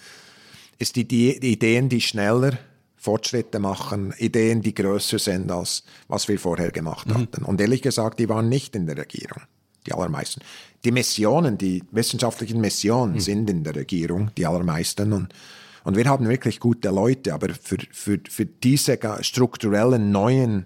ist 0.78 0.96
die, 0.96 1.08
die, 1.08 1.40
die 1.40 1.54
Ideen, 1.54 1.90
die 1.90 2.02
schneller 2.02 2.58
Fortschritte 2.98 3.60
machen, 3.60 4.14
Ideen, 4.18 4.62
die 4.62 4.74
größer 4.74 5.20
sind, 5.20 5.52
als 5.52 5.84
was 6.08 6.28
wir 6.28 6.40
vorher 6.40 6.72
gemacht 6.72 7.08
hatten. 7.14 7.46
Und 7.46 7.62
ehrlich 7.62 7.84
gesagt, 7.84 8.20
die 8.20 8.28
waren 8.30 8.50
nicht 8.50 8.76
in 8.76 8.88
der 8.88 8.98
Regierung, 8.98 9.44
die 9.86 9.94
allermeisten. 9.94 10.42
Die 10.84 10.92
Missionen, 10.92 11.58
die 11.58 11.84
wissenschaftlichen 11.92 12.60
Missionen 12.60 13.20
sind 13.20 13.50
in 13.50 13.64
der 13.64 13.76
Regierung, 13.76 14.32
die 14.36 14.46
allermeisten. 14.48 15.14
Und, 15.14 15.34
und 15.86 15.96
wir 15.96 16.06
haben 16.06 16.28
wirklich 16.28 16.60
gute 16.60 16.90
Leute, 16.90 17.34
aber 17.34 17.50
für, 17.54 17.78
für, 17.92 18.20
für 18.28 18.46
diese 18.46 18.98
strukturellen 19.22 20.12
neuen 20.12 20.66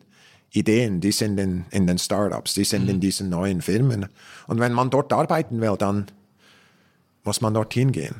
Ideen, 0.52 1.00
die 1.02 1.12
sind 1.12 1.38
in, 1.40 1.66
in 1.70 1.86
den 1.86 1.98
Startups, 2.00 2.56
die 2.56 2.64
sind 2.64 2.90
in 2.90 3.00
diesen 3.00 3.30
neuen 3.30 3.62
Firmen. 3.62 4.08
Und 4.48 4.60
wenn 4.60 4.74
man 4.74 4.90
dort 4.90 5.14
arbeiten 5.14 5.62
will, 5.62 5.76
dann 5.78 6.06
muss 7.24 7.42
man 7.42 7.54
dorthin 7.54 7.92
gehen. 7.92 8.16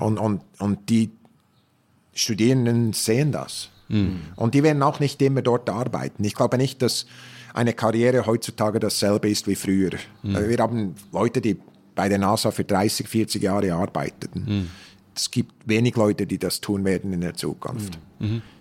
Und, 0.00 0.18
und, 0.18 0.40
und 0.58 0.88
die 0.88 1.10
Studierenden 2.14 2.92
sehen 2.94 3.32
das. 3.32 3.68
Und 4.36 4.54
die 4.54 4.62
werden 4.62 4.82
auch 4.82 5.00
nicht 5.00 5.20
immer 5.22 5.42
dort 5.42 5.68
arbeiten. 5.68 6.22
Ich 6.24 6.34
glaube 6.34 6.58
nicht, 6.58 6.80
dass 6.82 7.06
eine 7.54 7.72
Karriere 7.72 8.26
heutzutage 8.26 8.78
dasselbe 8.80 9.28
ist 9.28 9.46
wie 9.48 9.54
früher. 9.56 9.94
Äh, 9.94 10.48
Wir 10.48 10.58
haben 10.58 10.94
Leute, 11.12 11.40
die 11.40 11.56
bei 11.94 12.08
der 12.08 12.18
NASA 12.18 12.50
für 12.52 12.64
30, 12.64 13.08
40 13.08 13.42
Jahre 13.42 13.72
arbeiteten. 13.74 14.68
Es 15.18 15.32
gibt 15.32 15.68
wenig 15.68 15.96
Leute, 15.96 16.28
die 16.28 16.38
das 16.38 16.60
tun 16.60 16.84
werden 16.84 17.12
in 17.12 17.20
der 17.22 17.34
Zukunft. 17.34 17.98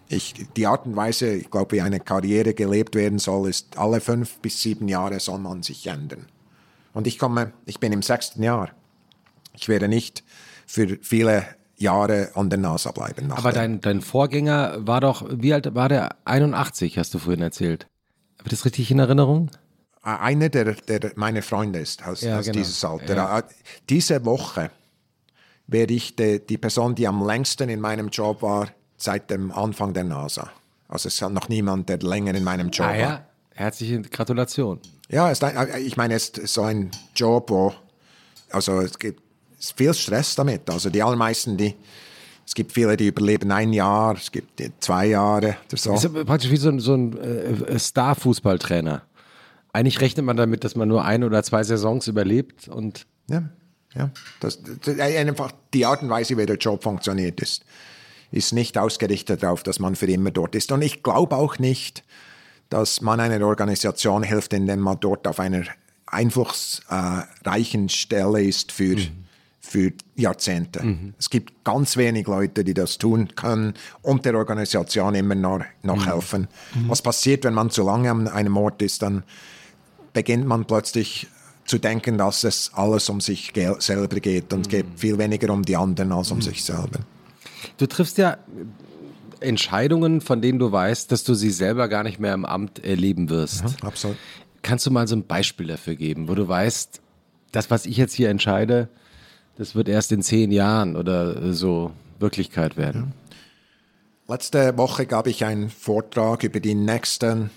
Ich, 0.09 0.33
die 0.55 0.65
Art 0.65 0.87
und 0.87 0.95
Weise, 0.95 1.35
ich 1.35 1.51
glaube, 1.51 1.75
wie 1.75 1.81
eine 1.81 1.99
Karriere 1.99 2.55
gelebt 2.55 2.95
werden 2.95 3.19
soll, 3.19 3.47
ist 3.47 3.77
alle 3.77 4.01
fünf 4.01 4.39
bis 4.39 4.59
sieben 4.59 4.87
Jahre 4.87 5.19
soll 5.19 5.37
man 5.37 5.61
sich 5.61 5.85
ändern. 5.85 6.25
Und 6.93 7.05
ich 7.05 7.19
komme, 7.19 7.53
ich 7.67 7.79
bin 7.79 7.93
im 7.93 8.01
sechsten 8.01 8.41
Jahr. 8.41 8.71
Ich 9.53 9.69
werde 9.69 9.87
nicht 9.87 10.23
für 10.65 10.97
viele 11.03 11.45
Jahre 11.75 12.31
an 12.33 12.49
der 12.49 12.57
NASA 12.57 12.91
bleiben. 12.91 13.31
Aber 13.31 13.51
dein, 13.51 13.79
dein 13.81 14.01
Vorgänger 14.01 14.77
war 14.87 15.01
doch, 15.01 15.23
wie 15.29 15.53
alt 15.53 15.75
war 15.75 15.89
der? 15.89 16.15
81, 16.25 16.97
hast 16.97 17.13
du 17.13 17.19
vorhin 17.19 17.43
erzählt. 17.43 17.85
Habe 18.39 18.45
ich 18.47 18.51
das 18.51 18.65
richtig 18.65 18.89
in 18.89 18.97
Erinnerung? 18.97 19.51
Einer 20.01 20.49
der, 20.49 20.73
der 20.73 21.11
meiner 21.17 21.43
Freunde 21.43 21.77
ist 21.79 22.03
aus, 22.07 22.21
Ja, 22.21 22.39
aus 22.39 22.45
genau. 22.45 22.57
dieses 22.57 22.83
Alter. 22.83 23.15
Ja. 23.15 23.43
Diese 23.89 24.25
Woche 24.25 24.71
werde 25.67 25.93
ich 25.93 26.15
die, 26.15 26.39
die 26.45 26.57
Person, 26.57 26.95
die 26.95 27.07
am 27.07 27.25
längsten 27.25 27.69
in 27.69 27.79
meinem 27.79 28.09
Job 28.09 28.41
war, 28.41 28.69
seit 28.97 29.29
dem 29.29 29.51
Anfang 29.51 29.93
der 29.93 30.03
NASA. 30.03 30.49
Also 30.87 31.07
es 31.07 31.21
hat 31.21 31.31
noch 31.31 31.49
niemand, 31.49 31.89
der 31.89 31.99
länger 31.99 32.33
in 32.35 32.43
meinem 32.43 32.69
Job 32.69 32.87
Ah 32.87 32.91
war. 32.91 32.97
ja, 32.97 33.25
herzliche 33.53 34.01
Gratulation. 34.01 34.79
Ja, 35.09 35.29
ist 35.29 35.43
ein, 35.43 35.55
äh, 35.55 35.79
ich 35.79 35.97
meine, 35.97 36.15
es 36.15 36.29
ist 36.29 36.53
so 36.53 36.63
ein 36.63 36.91
Job, 37.15 37.49
wo, 37.49 37.73
also 38.49 38.79
es 38.81 38.97
gibt 38.97 39.21
ist 39.59 39.75
viel 39.77 39.93
Stress 39.93 40.35
damit. 40.35 40.69
Also 40.69 40.89
die 40.89 41.01
allermeisten, 41.01 41.57
die, 41.57 41.73
es 42.45 42.53
gibt 42.53 42.71
viele, 42.71 42.95
die 42.95 43.07
überleben 43.07 43.51
ein 43.51 43.73
Jahr, 43.73 44.15
es 44.15 44.31
gibt 44.31 44.61
zwei 44.79 45.07
Jahre 45.07 45.57
oder 45.67 45.77
so. 45.77 45.93
Ist 45.93 46.03
ja 46.03 46.09
praktisch 46.23 46.51
wie 46.51 46.57
so 46.57 46.69
ein, 46.69 46.79
so 46.79 46.93
ein 46.93 47.17
äh, 47.17 47.79
Star-Fußballtrainer. 47.79 49.01
Eigentlich 49.73 49.99
rechnet 49.99 50.25
man 50.25 50.37
damit, 50.37 50.63
dass 50.63 50.75
man 50.75 50.87
nur 50.87 51.03
ein 51.05 51.23
oder 51.23 51.43
zwei 51.43 51.63
Saisons 51.63 52.07
überlebt 52.07 52.67
und 52.67 53.05
Ja, 53.29 53.49
ja. 53.97 54.11
Das, 54.39 54.59
das, 54.83 54.99
einfach 54.99 55.51
die 55.73 55.85
Art 55.85 56.01
und 56.01 56.09
Weise, 56.09 56.37
wie 56.37 56.45
der 56.45 56.57
Job 56.57 56.83
funktioniert, 56.83 57.39
ist, 57.41 57.63
ist 58.31 58.53
nicht 58.53 58.77
ausgerichtet 58.77 59.43
darauf, 59.43 59.63
dass 59.63 59.79
man 59.79 59.95
für 59.95 60.07
immer 60.07 60.31
dort 60.31 60.55
ist. 60.55 60.71
Und 60.71 60.81
ich 60.81 61.03
glaube 61.03 61.35
auch 61.35 61.59
nicht, 61.59 62.03
dass 62.69 63.01
man 63.01 63.19
einer 63.19 63.45
Organisation 63.45 64.23
hilft, 64.23 64.53
indem 64.53 64.81
man 64.81 64.99
dort 64.99 65.27
auf 65.27 65.39
einer 65.39 65.63
einflussreichen 66.05 67.89
Stelle 67.89 68.41
ist 68.41 68.71
für, 68.71 68.97
für 69.59 69.91
Jahrzehnte. 70.15 70.97
Es 71.17 71.29
gibt 71.29 71.63
ganz 71.63 71.97
wenig 71.97 72.27
Leute, 72.27 72.63
die 72.63 72.73
das 72.73 72.97
tun 72.97 73.35
können 73.35 73.73
und 74.01 74.25
der 74.25 74.35
Organisation 74.35 75.15
immer 75.15 75.35
noch, 75.35 75.63
noch 75.83 76.05
helfen. 76.05 76.47
Was 76.87 77.01
passiert, 77.01 77.43
wenn 77.43 77.53
man 77.53 77.69
zu 77.69 77.83
lange 77.83 78.09
an 78.11 78.27
einem 78.27 78.57
Ort 78.57 78.81
ist, 78.81 79.01
dann 79.01 79.23
beginnt 80.13 80.47
man 80.47 80.65
plötzlich 80.65 81.27
zu 81.67 81.77
denken, 81.77 82.17
dass 82.17 82.43
es 82.43 82.71
alles 82.73 83.07
um 83.09 83.21
sich 83.21 83.53
gel- 83.53 83.79
selber 83.79 84.19
geht 84.19 84.51
und 84.53 84.69
geht 84.69 84.85
viel 84.95 85.17
weniger 85.17 85.53
um 85.53 85.63
die 85.63 85.75
anderen 85.75 86.11
als 86.11 86.31
um 86.31 86.41
sich 86.41 86.63
selber. 86.63 86.99
Du 87.77 87.85
triffst 87.85 88.17
ja 88.17 88.37
Entscheidungen, 89.39 90.21
von 90.21 90.41
denen 90.41 90.57
du 90.57 90.71
weißt, 90.71 91.11
dass 91.11 91.23
du 91.23 91.35
sie 91.35 91.51
selber 91.51 91.89
gar 91.89 92.03
nicht 92.03 92.19
mehr 92.19 92.33
im 92.33 92.45
Amt 92.45 92.83
erleben 92.83 93.29
wirst. 93.29 93.63
Mhm, 93.63 93.87
absolut. 93.87 94.17
Kannst 94.63 94.85
du 94.85 94.91
mal 94.91 95.07
so 95.07 95.15
ein 95.15 95.27
Beispiel 95.27 95.67
dafür 95.67 95.95
geben, 95.95 96.27
wo 96.27 96.35
du 96.35 96.47
weißt, 96.47 97.01
das, 97.51 97.69
was 97.69 97.85
ich 97.85 97.97
jetzt 97.97 98.13
hier 98.13 98.29
entscheide, 98.29 98.89
das 99.57 99.75
wird 99.75 99.89
erst 99.89 100.11
in 100.11 100.21
zehn 100.21 100.51
Jahren 100.51 100.95
oder 100.95 101.53
so 101.53 101.91
Wirklichkeit 102.19 102.77
werden? 102.77 103.13
Letzte 104.27 104.77
Woche 104.77 105.05
gab 105.05 105.27
ich 105.27 105.45
einen 105.45 105.69
Vortrag 105.69 106.43
über 106.43 106.59
die 106.59 106.75
nächsten 106.75 107.49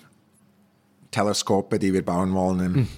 Teleskope, 1.11 1.79
die 1.79 1.93
wir 1.93 2.05
bauen 2.05 2.33
wollen 2.35 2.61
im, 2.61 2.73
mhm. 2.73 2.89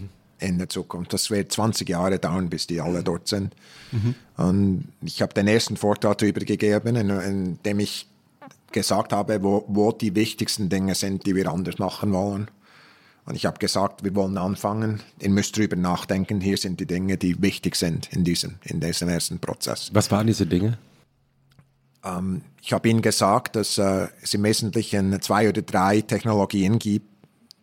In 0.42 0.58
der 0.58 0.68
Zukunft. 0.68 1.12
Das 1.12 1.30
wird 1.30 1.52
20 1.52 1.88
Jahre 1.88 2.18
dauern, 2.18 2.50
bis 2.50 2.66
die 2.66 2.80
alle 2.80 3.02
dort 3.02 3.28
sind. 3.28 3.54
Mhm. 3.92 4.14
Und 4.36 4.88
ich 5.02 5.22
habe 5.22 5.32
den 5.34 5.48
ersten 5.48 5.76
Vortrag 5.76 6.18
darüber 6.18 6.40
gegeben, 6.40 6.96
in, 6.96 7.10
in 7.10 7.58
dem 7.64 7.80
ich 7.80 8.06
gesagt 8.72 9.12
habe, 9.12 9.42
wo, 9.42 9.64
wo 9.68 9.92
die 9.92 10.14
wichtigsten 10.14 10.68
Dinge 10.68 10.94
sind, 10.94 11.26
die 11.26 11.34
wir 11.34 11.50
anders 11.50 11.78
machen 11.78 12.12
wollen. 12.12 12.48
Und 13.24 13.36
ich 13.36 13.46
habe 13.46 13.58
gesagt, 13.58 14.02
wir 14.02 14.14
wollen 14.16 14.36
anfangen, 14.36 15.00
ihr 15.20 15.30
müsst 15.30 15.56
darüber 15.56 15.76
nachdenken, 15.76 16.40
hier 16.40 16.56
sind 16.56 16.80
die 16.80 16.86
Dinge, 16.86 17.16
die 17.16 17.40
wichtig 17.40 17.76
sind 17.76 18.12
in 18.12 18.24
diesem, 18.24 18.56
in 18.64 18.80
diesem 18.80 19.08
ersten 19.08 19.38
Prozess. 19.38 19.90
Was 19.92 20.10
waren 20.10 20.26
diese 20.26 20.46
Dinge? 20.46 20.76
Ähm, 22.04 22.42
ich 22.60 22.72
habe 22.72 22.88
Ihnen 22.88 23.00
gesagt, 23.00 23.54
dass 23.54 23.78
äh, 23.78 24.08
es 24.22 24.34
im 24.34 24.42
Wesentlichen 24.42 25.20
zwei 25.22 25.48
oder 25.48 25.62
drei 25.62 26.00
Technologien 26.00 26.80
gibt, 26.80 27.11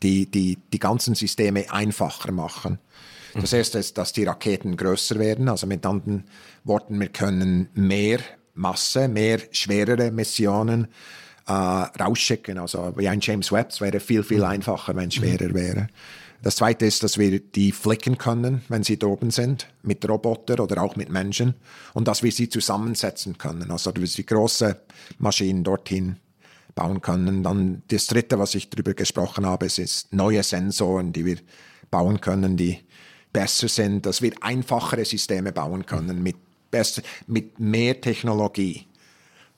die 0.03 0.29
die, 0.29 0.57
die 0.71 0.79
ganzen 0.79 1.15
Systeme 1.15 1.71
einfacher 1.71 2.31
machen. 2.31 2.79
Das 3.35 3.53
erste 3.53 3.79
ist, 3.79 3.97
dass 3.97 4.13
die 4.13 4.23
Raketen 4.23 4.75
größer 4.75 5.19
werden. 5.19 5.49
Also 5.49 5.67
mit 5.67 5.85
anderen 5.85 6.25
Worten, 6.63 6.99
wir 6.99 7.09
können 7.09 7.69
mehr 7.73 8.19
Masse, 8.53 9.07
mehr 9.07 9.39
schwerere 9.51 10.11
Missionen 10.11 10.87
äh, 11.47 11.51
rausschicken. 11.51 12.57
Also 12.57 12.93
wie 12.97 13.07
ein 13.07 13.19
James 13.21 13.51
Webb, 13.51 13.79
wäre 13.79 13.99
viel, 13.99 14.23
viel 14.23 14.43
einfacher, 14.43 14.95
wenn 14.95 15.09
es 15.09 15.15
schwerer 15.15 15.53
wäre. 15.53 15.87
Das 16.41 16.55
zweite 16.55 16.85
ist, 16.85 17.03
dass 17.03 17.17
wir 17.17 17.39
die 17.39 17.71
flicken 17.71 18.17
können, 18.17 18.61
wenn 18.69 18.83
sie 18.83 18.97
droben 18.97 19.29
sind, 19.29 19.67
mit 19.83 20.07
Robotern 20.07 20.59
oder 20.61 20.81
auch 20.81 20.95
mit 20.95 21.09
Menschen 21.09 21.55
und 21.93 22.07
dass 22.07 22.23
wir 22.23 22.31
sie 22.31 22.47
zusammensetzen 22.47 23.37
können. 23.37 23.71
Also 23.71 23.91
dass 23.91 24.17
wir 24.17 24.25
große 24.25 24.79
Maschinen 25.17 25.65
dorthin 25.65 26.17
bauen 26.75 27.01
können. 27.01 27.43
Dann 27.43 27.83
das 27.89 28.07
dritte, 28.07 28.39
was 28.39 28.55
ich 28.55 28.69
darüber 28.69 28.93
gesprochen 28.93 29.45
habe, 29.45 29.65
ist 29.65 30.13
neue 30.13 30.43
Sensoren, 30.43 31.13
die 31.13 31.25
wir 31.25 31.37
bauen 31.91 32.21
können, 32.21 32.57
die 32.57 32.79
besser 33.33 33.67
sind, 33.67 34.05
dass 34.05 34.21
wir 34.21 34.33
einfachere 34.41 35.05
Systeme 35.05 35.51
bauen 35.51 35.85
können 35.85 36.23
mit, 36.23 36.37
besser, 36.71 37.01
mit 37.27 37.59
mehr 37.59 37.99
Technologie. 37.99 38.85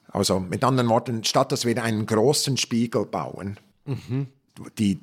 Also 0.10 0.40
mit 0.40 0.64
anderen 0.64 0.90
Worten, 0.90 1.24
statt 1.24 1.52
dass 1.52 1.66
wir 1.66 1.82
einen 1.82 2.06
großen 2.06 2.58
Spiegel 2.58 3.06
bauen, 3.06 3.58
mhm. 3.86 4.28
die 4.78 5.00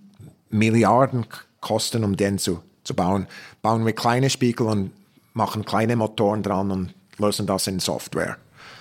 Milliarden 0.51 1.27
kosten, 1.61 2.05
um 2.05 2.17
den 2.17 2.39
zu, 2.39 2.62
zu 2.85 2.95
bauen, 2.95 3.27
bauen 3.62 3.87
wir 3.87 3.95
kleine 3.95 4.28
Spiegel 4.28 4.67
und 4.67 4.93
machen 5.33 5.65
kleine 5.65 5.97
Motoren 5.97 6.43
dran 6.43 6.70
und 6.70 6.95
lösen 7.17 7.47
das 7.47 7.67
in 7.67 7.81
Software. 7.81 8.37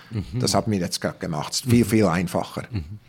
Mhm. 0.10 0.40
Das 0.40 0.54
haben 0.54 0.72
wir 0.72 0.80
jetzt 0.80 1.00
gerade 1.00 1.20
gemacht. 1.20 1.56
Viel, 1.56 1.86
mhm. 1.86 1.90
viel 1.90 2.06
einfacher. 2.06 2.64
Mhm. 2.72 3.00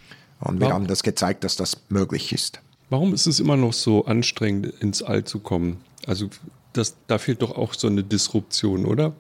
Und 0.41 0.61
wir 0.61 0.67
Warum? 0.67 0.75
haben 0.75 0.87
das 0.87 1.03
gezeigt, 1.03 1.45
dass 1.45 1.57
das 1.57 1.79
möglich 1.89 2.33
ist. 2.33 2.61
Warum 2.91 3.13
ist 3.13 3.27
es 3.27 3.41
immer 3.41 3.57
noch 3.57 3.73
so 3.73 4.07
anstrengend, 4.07 4.67
ins 4.81 5.03
All 5.03 5.25
zu 5.25 5.41
kommen? 5.41 5.79
Also 6.07 6.31
das, 6.73 6.97
da 7.07 7.19
fehlt 7.19 7.43
doch 7.43 7.57
auch 7.57 7.75
so 7.75 7.89
eine 7.89 8.03
Disruption, 8.03 8.87
oder? 8.87 9.15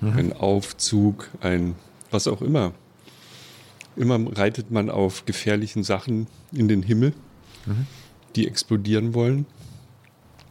Mhm. 0.00 0.16
Ein 0.16 0.32
Aufzug, 0.34 1.28
ein 1.40 1.74
was 2.10 2.28
auch 2.28 2.42
immer. 2.42 2.72
Immer 3.96 4.20
reitet 4.36 4.70
man 4.70 4.90
auf 4.90 5.26
gefährlichen 5.26 5.84
Sachen 5.84 6.26
in 6.52 6.68
den 6.68 6.82
Himmel, 6.82 7.12
mhm. 7.66 7.86
die 8.36 8.46
explodieren 8.46 9.14
wollen. 9.14 9.46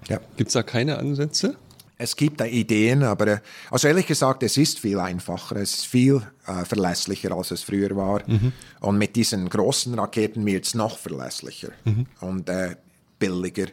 Ja. 0.10 0.20
Gibt 0.38 0.50
es 0.50 0.54
da 0.54 0.64
keine 0.64 0.98
Ansätze? 0.98 1.56
Es 1.98 2.16
gibt 2.16 2.40
da 2.42 2.46
Ideen, 2.46 3.04
aber 3.04 3.28
äh, 3.28 3.40
also 3.70 3.88
ehrlich 3.88 4.08
gesagt, 4.08 4.42
es 4.42 4.58
ist 4.58 4.80
viel 4.80 5.00
einfacher, 5.00 5.58
es 5.58 5.76
ist 5.76 5.86
viel 5.86 6.24
äh, 6.52 6.66
verlässlicher, 6.66 7.32
als 7.32 7.52
es 7.52 7.64
früher 7.64 7.96
war. 7.96 8.22
Mhm. 8.28 8.52
Und 8.80 8.98
mit 8.98 9.16
diesen 9.16 9.50
großen 9.50 9.94
Raketen 9.94 10.46
wird 10.46 10.66
es 10.66 10.74
noch 10.74 10.98
verlässlicher 10.98 11.70
mhm. 11.86 12.06
und 12.20 12.50
äh, 12.50 12.76
billiger. 13.20 13.68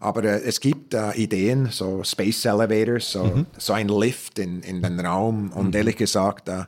Aber 0.00 0.24
äh, 0.24 0.42
es 0.42 0.60
gibt 0.60 0.94
äh, 0.94 1.12
Ideen, 1.14 1.70
so 1.70 2.04
Space 2.04 2.44
Elevators, 2.44 3.12
so, 3.12 3.24
mhm. 3.24 3.46
so 3.58 3.72
ein 3.72 3.88
Lift 3.88 4.38
in, 4.38 4.62
in 4.62 4.82
den 4.82 5.00
Raum. 5.00 5.50
Und 5.52 5.68
mhm. 5.68 5.76
ehrlich 5.76 5.96
gesagt, 5.96 6.48
äh, 6.48 6.64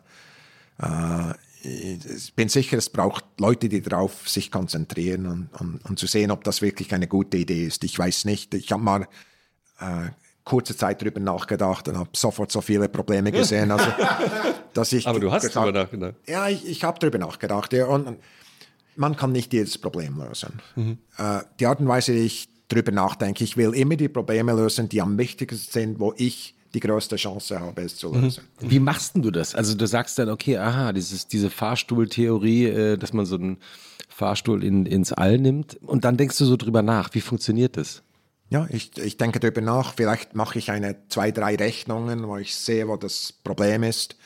ich 1.62 2.34
bin 2.34 2.48
sicher, 2.48 2.78
es 2.78 2.90
braucht 2.90 3.24
Leute, 3.38 3.68
die 3.68 3.82
darauf 3.82 4.28
sich 4.28 4.50
konzentrieren 4.50 5.26
und, 5.26 5.60
und, 5.60 5.84
und, 5.84 5.98
zu 5.98 6.06
sehen, 6.06 6.30
ob 6.30 6.44
das 6.44 6.62
wirklich 6.62 6.94
eine 6.94 7.08
gute 7.08 7.38
Idee 7.38 7.64
ist. 7.64 7.82
Ich 7.84 7.98
weiß 7.98 8.24
nicht. 8.24 8.54
Ich 8.54 8.70
habe 8.72 8.82
mal 8.82 9.08
äh, 9.80 10.10
kurze 10.46 10.76
Zeit 10.76 11.02
darüber 11.02 11.20
nachgedacht 11.20 11.88
und 11.88 11.98
habe 11.98 12.10
sofort 12.14 12.50
so 12.50 12.62
viele 12.62 12.88
Probleme 12.88 13.32
gesehen. 13.32 13.70
Also, 13.70 13.86
dass 14.72 14.92
ich 14.92 15.06
Aber 15.08 15.20
du 15.20 15.30
hast 15.30 15.54
darüber 15.54 15.80
nachgedacht. 15.80 16.14
Ja, 16.26 16.48
ich, 16.48 16.66
ich 16.66 16.84
habe 16.84 16.98
darüber 17.00 17.18
nachgedacht. 17.18 17.72
Ja, 17.74 17.86
und 17.86 18.16
man 18.94 19.16
kann 19.16 19.32
nicht 19.32 19.52
jedes 19.52 19.76
Problem 19.76 20.18
lösen. 20.18 20.60
Mhm. 20.76 20.98
Äh, 21.18 21.40
die 21.58 21.66
Art 21.66 21.80
und 21.80 21.88
Weise, 21.88 22.14
wie 22.14 22.20
ich 22.20 22.48
darüber 22.68 22.92
nachdenke, 22.92 23.42
ich 23.42 23.56
will 23.56 23.74
immer 23.74 23.96
die 23.96 24.08
Probleme 24.08 24.52
lösen, 24.52 24.88
die 24.88 25.02
am 25.02 25.18
wichtigsten 25.18 25.70
sind, 25.70 26.00
wo 26.00 26.14
ich 26.16 26.54
die 26.74 26.80
größte 26.80 27.16
Chance 27.16 27.58
habe, 27.58 27.82
es 27.82 27.96
zu 27.96 28.14
lösen. 28.14 28.44
Mhm. 28.60 28.70
Wie 28.70 28.78
machst 28.78 29.16
du 29.16 29.32
das? 29.32 29.56
Also 29.56 29.74
du 29.74 29.86
sagst 29.86 30.16
dann, 30.18 30.28
okay, 30.28 30.58
aha, 30.58 30.92
dieses, 30.92 31.26
diese 31.26 31.50
Fahrstuhltheorie, 31.50 32.66
äh, 32.66 32.96
dass 32.96 33.12
man 33.12 33.26
so 33.26 33.34
einen 33.34 33.58
Fahrstuhl 34.08 34.62
in, 34.62 34.86
ins 34.86 35.12
All 35.12 35.38
nimmt 35.38 35.76
und 35.82 36.04
dann 36.04 36.16
denkst 36.16 36.38
du 36.38 36.44
so 36.44 36.56
drüber 36.56 36.82
nach, 36.82 37.12
wie 37.14 37.20
funktioniert 37.20 37.76
das? 37.76 38.04
Ja, 38.48 38.66
ich, 38.70 38.96
ich 38.98 39.16
denke 39.16 39.40
darüber 39.40 39.60
nach. 39.60 39.94
Vielleicht 39.94 40.34
mache 40.34 40.58
ich 40.58 40.70
eine, 40.70 40.96
zwei, 41.08 41.30
drei 41.30 41.56
Rechnungen, 41.56 42.26
wo 42.28 42.36
ich 42.36 42.54
sehe, 42.54 42.86
wo 42.88 42.96
das 42.96 43.32
Problem 43.32 43.82
ist. 43.82 44.16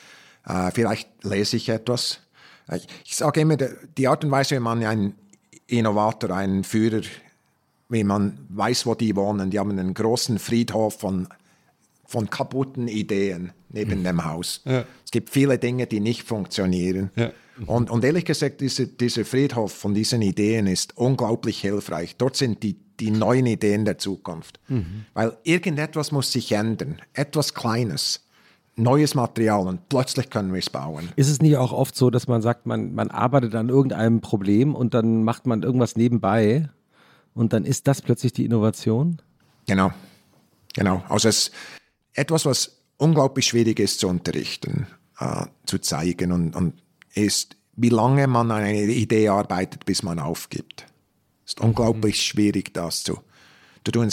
Äh, 0.45 0.71
vielleicht 0.71 1.23
lese 1.23 1.57
ich 1.57 1.69
etwas. 1.69 2.19
Äh, 2.67 2.77
ich, 2.77 2.87
ich 3.05 3.15
sage 3.15 3.41
immer, 3.41 3.57
die 3.57 4.07
Art 4.07 4.23
und 4.23 4.31
Weise, 4.31 4.55
wie 4.55 4.59
man 4.59 4.83
einen 4.83 5.15
Innovator, 5.67 6.31
einen 6.31 6.63
Führer, 6.63 7.01
wie 7.89 8.03
man 8.03 8.37
weiß, 8.49 8.85
wo 8.85 8.95
die 8.95 9.15
wohnen, 9.15 9.49
die 9.49 9.59
haben 9.59 9.71
einen 9.71 9.93
großen 9.93 10.39
Friedhof 10.39 10.99
von 10.99 11.27
von 12.11 12.29
kaputten 12.29 12.89
Ideen 12.89 13.53
neben 13.69 13.99
mhm. 13.99 14.03
dem 14.03 14.25
Haus. 14.25 14.61
Ja. 14.65 14.83
Es 15.05 15.11
gibt 15.11 15.29
viele 15.29 15.57
Dinge, 15.57 15.87
die 15.87 16.01
nicht 16.01 16.23
funktionieren. 16.23 17.09
Ja. 17.15 17.31
Und, 17.67 17.89
und, 17.89 18.03
ehrlich 18.03 18.25
gesagt, 18.25 18.61
diese, 18.61 18.87
dieser 18.87 19.25
Friedhof 19.25 19.71
von 19.71 19.93
diesen 19.93 20.21
Ideen 20.21 20.67
ist 20.67 20.97
unglaublich 20.97 21.61
hilfreich. 21.61 22.15
Dort 22.17 22.35
sind 22.35 22.63
die, 22.63 22.77
die 22.99 23.11
neuen 23.11 23.45
Ideen 23.45 23.85
der 23.85 23.97
Zukunft. 23.97 24.59
Mhm. 24.67 25.05
Weil 25.13 25.37
irgendetwas 25.43 26.11
muss 26.11 26.31
sich 26.31 26.51
ändern. 26.51 27.01
Etwas 27.13 27.53
Kleines. 27.53 28.25
Neues 28.77 29.15
Material 29.15 29.67
und 29.67 29.89
plötzlich 29.89 30.29
können 30.29 30.53
wir 30.53 30.59
es 30.59 30.69
bauen. 30.69 31.09
Ist 31.17 31.29
es 31.29 31.41
nicht 31.41 31.57
auch 31.57 31.73
oft 31.73 31.95
so, 31.95 32.09
dass 32.09 32.27
man 32.27 32.41
sagt, 32.41 32.65
man, 32.65 32.93
man 32.93 33.11
arbeitet 33.11 33.53
an 33.53 33.67
irgendeinem 33.67 34.21
Problem 34.21 34.75
und 34.75 34.93
dann 34.93 35.23
macht 35.23 35.45
man 35.45 35.61
irgendwas 35.61 35.97
nebenbei 35.97 36.69
und 37.33 37.51
dann 37.53 37.65
ist 37.65 37.87
das 37.87 38.01
plötzlich 38.01 38.31
die 38.31 38.45
Innovation? 38.45 39.21
Genau. 39.67 39.91
Genau. 40.73 41.03
Also 41.09 41.27
es, 41.27 41.51
etwas, 42.13 42.45
was 42.45 42.81
unglaublich 42.97 43.45
schwierig 43.45 43.79
ist 43.79 43.99
zu 43.99 44.07
unterrichten, 44.07 44.87
äh, 45.19 45.45
zu 45.65 45.79
zeigen 45.79 46.31
und, 46.31 46.55
und 46.55 46.80
ist, 47.13 47.55
wie 47.75 47.89
lange 47.89 48.27
man 48.27 48.51
an 48.51 48.61
einer 48.61 48.79
Idee 48.79 49.29
arbeitet, 49.29 49.85
bis 49.85 50.03
man 50.03 50.19
aufgibt. 50.19 50.85
Es 51.45 51.53
ist 51.53 51.59
mhm. 51.59 51.69
unglaublich 51.69 52.21
schwierig, 52.21 52.73
das 52.73 53.03
zu, 53.03 53.19
zu 53.85 53.91
tun. 53.91 54.09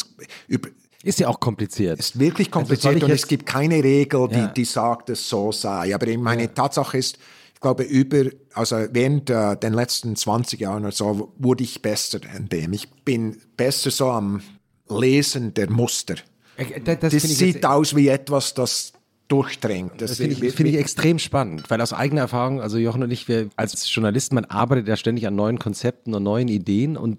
Ist 1.04 1.20
ja 1.20 1.28
auch 1.28 1.38
kompliziert. 1.38 1.98
Ist 1.98 2.18
wirklich 2.18 2.48
also 2.48 2.58
kompliziert 2.58 2.94
also 2.94 3.06
und 3.06 3.12
es 3.12 3.26
gibt 3.26 3.46
keine 3.46 3.82
Regel, 3.82 4.28
die, 4.28 4.34
ja. 4.34 4.46
die 4.48 4.64
sagt, 4.64 5.10
es 5.10 5.28
so 5.28 5.52
sei. 5.52 5.94
Aber 5.94 6.06
meine 6.18 6.42
ja. 6.42 6.48
Tatsache 6.48 6.98
ist, 6.98 7.18
ich 7.54 7.60
glaube, 7.60 7.82
über, 7.84 8.30
also 8.54 8.76
während 8.92 9.30
äh, 9.30 9.56
den 9.56 9.74
letzten 9.74 10.16
20 10.16 10.60
Jahren 10.60 10.84
oder 10.84 10.92
so 10.92 11.32
wurde 11.38 11.64
ich 11.64 11.82
besser 11.82 12.20
in 12.36 12.48
dem. 12.48 12.72
Ich 12.72 12.90
bin 13.04 13.40
besser 13.56 13.90
so 13.90 14.10
am 14.10 14.42
Lesen 14.88 15.54
der 15.54 15.70
Muster. 15.70 16.16
Äh, 16.56 16.80
das, 16.80 16.98
das, 17.00 17.12
das 17.12 17.22
sieht 17.22 17.64
aus 17.64 17.94
wie 17.94 18.08
etwas, 18.08 18.54
das 18.54 18.92
durchdrängt. 19.28 20.00
Das, 20.00 20.10
das 20.10 20.18
finde 20.18 20.46
ich, 20.46 20.54
find 20.54 20.68
ich, 20.68 20.76
extrem 20.76 21.18
spannend, 21.18 21.70
weil 21.70 21.80
aus 21.80 21.92
eigener 21.92 22.22
Erfahrung, 22.22 22.60
also 22.60 22.78
Jochen 22.78 23.02
und 23.02 23.10
ich, 23.10 23.28
wir 23.28 23.48
als 23.56 23.92
Journalisten, 23.94 24.34
man 24.34 24.46
arbeitet 24.46 24.88
ja 24.88 24.96
ständig 24.96 25.26
an 25.26 25.36
neuen 25.36 25.58
Konzepten 25.58 26.14
und 26.14 26.22
neuen 26.22 26.48
Ideen 26.48 26.96
und 26.96 27.18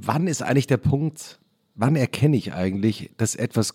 wann 0.00 0.26
ist 0.26 0.42
eigentlich 0.42 0.66
der 0.66 0.78
Punkt, 0.78 1.38
wann 1.74 1.96
erkenne 1.96 2.36
ich 2.36 2.54
eigentlich, 2.54 3.10
dass 3.16 3.34
etwas 3.34 3.74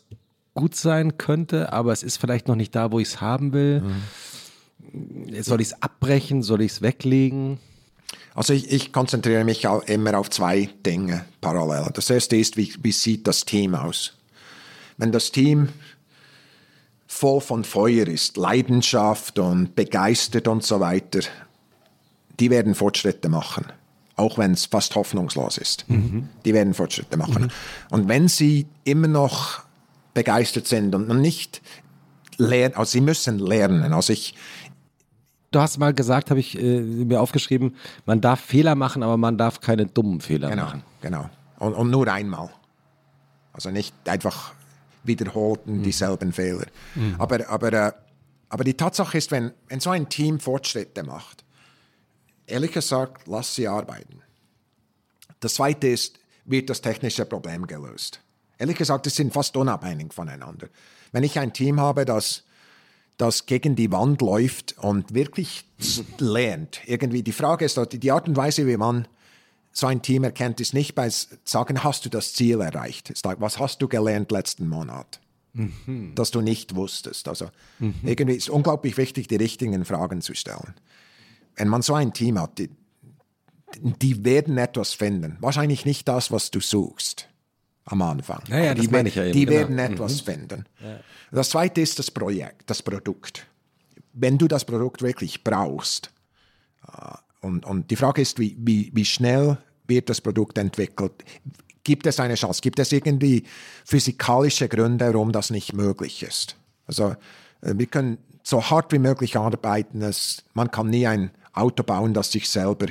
gut 0.56 0.76
sein 0.76 1.18
könnte, 1.18 1.74
aber 1.74 1.92
es 1.92 2.02
ist 2.02 2.18
vielleicht 2.18 2.48
noch 2.48 2.56
nicht 2.56 2.76
da, 2.76 2.92
wo 2.92 3.00
ich 3.00 3.10
es 3.10 3.22
haben 3.22 3.54
will. 3.54 3.82
Mhm. 3.82 5.42
Soll 5.44 5.62
ich 5.62 5.68
es 5.68 5.82
abbrechen? 5.82 6.44
Soll 6.44 6.62
ich 6.62 6.74
es 6.74 6.82
weglegen? 6.82 7.60
Also 8.34 8.54
ich, 8.54 8.72
ich, 8.72 8.94
konzentriere 8.94 9.44
mich 9.44 9.66
immer 9.88 10.18
auf 10.18 10.30
zwei 10.30 10.70
Dinge 10.86 11.26
parallel. 11.42 11.92
Das 11.94 12.10
erste 12.10 12.36
ist, 12.36 12.58
wie, 12.58 12.74
wie 12.82 12.92
sieht 12.92 13.28
das 13.28 13.46
Team 13.46 13.76
aus? 13.76 14.14
wenn 14.98 15.12
das 15.12 15.32
Team 15.32 15.70
voll 17.16 17.40
von 17.40 17.64
Feuer 17.64 18.08
ist, 18.08 18.36
Leidenschaft 18.36 19.40
und 19.40 19.74
begeistert 19.74 20.50
und 20.50 20.64
so 20.64 20.82
weiter, 20.82 21.22
die 22.42 22.50
werden 22.50 22.76
Fortschritte 22.76 23.30
machen, 23.30 23.68
auch 24.18 24.38
wenn 24.38 24.52
es 24.52 24.66
fast 24.66 24.96
hoffnungslos 24.96 25.58
ist. 25.58 25.90
Mhm. 25.90 26.28
Die 26.44 26.54
werden 26.54 26.74
Fortschritte 26.74 27.16
machen. 27.16 27.44
Mhm. 27.44 27.50
Und 27.90 28.08
wenn 28.10 28.28
sie 28.28 28.68
immer 28.84 29.08
noch 29.08 29.62
begeistert 30.14 30.68
sind 30.68 30.94
und 30.94 31.08
nicht 31.22 31.62
lernen, 32.38 32.76
also 32.76 32.92
sie 32.92 33.02
müssen 33.02 33.40
lernen. 33.40 33.94
Also 33.94 34.12
ich, 34.12 34.36
du 35.52 35.62
hast 35.62 35.78
mal 35.78 35.94
gesagt, 35.94 36.32
habe 36.32 36.42
ich 36.42 36.62
äh, 36.62 36.82
mir 36.82 37.22
aufgeschrieben, 37.22 37.76
man 38.06 38.20
darf 38.20 38.42
Fehler 38.42 38.76
machen, 38.76 39.04
aber 39.04 39.16
man 39.16 39.38
darf 39.38 39.62
keine 39.62 39.86
dummen 39.86 40.20
Fehler 40.20 40.50
genau, 40.50 40.66
machen. 40.66 40.84
Genau. 41.00 41.30
Und, 41.60 41.76
und 41.76 41.90
nur 41.90 42.12
einmal. 42.12 42.50
Also 43.54 43.72
nicht 43.72 43.94
einfach 44.06 44.52
wiederholten 45.08 45.80
mhm. 45.80 45.84
dieselben 45.84 46.34
Fehler. 46.34 46.66
Mhm. 46.96 47.16
Aber, 47.18 47.50
aber, 47.50 47.74
äh, 47.74 47.92
aber 48.50 48.64
die 48.64 48.76
Tatsache 48.76 49.18
ist, 49.18 49.32
wenn, 49.32 49.52
wenn 49.68 49.80
so 49.80 49.90
ein 49.90 50.10
Team 50.10 50.40
Fortschritte 50.40 51.04
macht, 51.04 51.44
ehrlich 52.48 52.72
gesagt, 52.72 53.28
lass 53.28 53.56
sie 53.56 53.68
arbeiten. 53.68 54.22
Das 55.40 55.56
Zweite 55.56 55.88
ist, 55.88 56.20
wird 56.46 56.70
das 56.70 56.82
technische 56.82 57.26
Problem 57.26 57.68
gelöst? 57.68 58.22
Ehrlich 58.58 58.78
gesagt, 58.78 59.08
es 59.08 59.16
sind 59.16 59.34
fast 59.34 59.58
unabhängig 59.58 60.14
voneinander. 60.14 60.68
Wenn 61.12 61.24
ich 61.24 61.38
ein 61.40 61.54
Team 61.54 61.80
habe, 61.80 62.06
das, 62.06 62.44
das 63.18 63.46
gegen 63.46 63.76
die 63.76 63.92
Wand 63.92 64.22
läuft 64.22 64.78
und 64.78 65.14
wirklich 65.14 65.66
lernt, 66.20 66.82
irgendwie, 66.86 67.24
die 67.24 67.32
Frage 67.32 67.66
ist, 67.66 67.80
die 67.92 68.12
Art 68.12 68.28
und 68.28 68.38
Weise, 68.38 68.66
wie 68.68 68.78
man 68.78 69.08
so 69.78 69.88
ein 69.88 70.02
Team 70.02 70.24
erkennt, 70.24 70.62
ist 70.62 70.74
nicht 70.74 70.96
bei 70.96 71.10
sagen, 71.10 71.84
hast 71.84 72.06
du 72.06 72.10
das 72.10 72.34
Ziel 72.34 72.62
erreicht? 72.62 73.10
Ist 73.10 73.26
was 73.26 73.60
hast 73.60 73.82
du 73.82 73.90
gelernt 73.90 74.32
letzten 74.32 74.70
Monat? 74.70 75.20
Mhm. 75.52 76.14
Das 76.16 76.32
du 76.32 76.40
nicht 76.40 76.76
wusstest. 76.76 77.28
Also 77.28 77.50
mhm. 77.80 77.96
irgendwie 78.04 78.38
ist 78.38 78.44
es 78.44 78.50
unglaublich 78.50 78.96
wichtig, 78.98 79.28
die 79.28 79.36
richtigen 79.36 79.84
Fragen 79.84 80.22
zu 80.22 80.34
stellen. 80.34 80.76
Wenn 81.58 81.68
man 81.68 81.82
so 81.82 81.94
ein 81.94 82.14
Team 82.14 82.40
hat, 82.40 82.58
die, 82.58 82.70
die 83.76 84.24
werden 84.24 84.58
etwas 84.58 84.94
finden. 84.94 85.36
Wahrscheinlich 85.42 85.86
nicht 85.86 86.08
das, 86.08 86.32
was 86.32 86.52
du 86.52 86.62
suchst 86.62 87.28
am 87.84 88.02
Anfang. 88.02 88.44
Ja, 88.48 88.60
ja, 88.60 88.74
die, 88.74 88.88
meine 88.88 89.10
ich 89.10 89.16
ja 89.16 89.26
eben, 89.26 89.34
die 89.34 89.46
genau. 89.46 89.58
werden 89.58 89.80
etwas 89.80 90.22
mhm. 90.22 90.32
finden. 90.32 90.66
Ja. 90.82 91.00
Das 91.32 91.50
zweite 91.50 91.82
ist 91.82 92.00
das 92.00 92.10
Projekt, 92.12 92.70
das 92.70 92.82
Produkt. 92.82 93.46
Wenn 94.14 94.38
du 94.38 94.48
das 94.48 94.64
Produkt 94.64 95.02
wirklich 95.02 95.44
brauchst, 95.44 96.12
äh, 96.88 97.16
und, 97.42 97.64
und 97.66 97.92
die 97.92 97.96
Frage 97.96 98.24
ist, 98.24 98.40
wie, 98.40 98.58
wie, 98.60 98.92
wie 98.94 99.06
schnell 99.06 99.60
wird 99.88 100.10
das 100.10 100.22
Produkt 100.22 100.58
entwickelt? 100.58 101.12
Gibt 101.84 102.08
es 102.08 102.20
eine 102.20 102.36
Chance? 102.36 102.62
Gibt 102.62 102.80
es 102.80 102.92
irgendwie 102.92 103.44
physikalische 103.86 104.68
Gründe, 104.68 105.14
warum 105.14 105.32
das 105.32 105.50
nicht 105.50 105.74
möglich 105.74 106.24
ist? 106.24 106.56
Also 106.88 107.16
äh, 107.62 107.74
wir 107.76 107.86
können 107.86 108.18
so 108.44 108.64
hart 108.64 108.92
wie 108.92 109.00
möglich 109.00 109.38
arbeiten. 109.38 110.02
Es, 110.02 110.44
man 110.54 110.72
kann 110.72 110.90
nie 110.90 111.08
ein 111.08 111.32
Auto 111.54 111.84
bauen, 111.84 112.14
das 112.14 112.32
sich 112.32 112.50
selber 112.50 112.88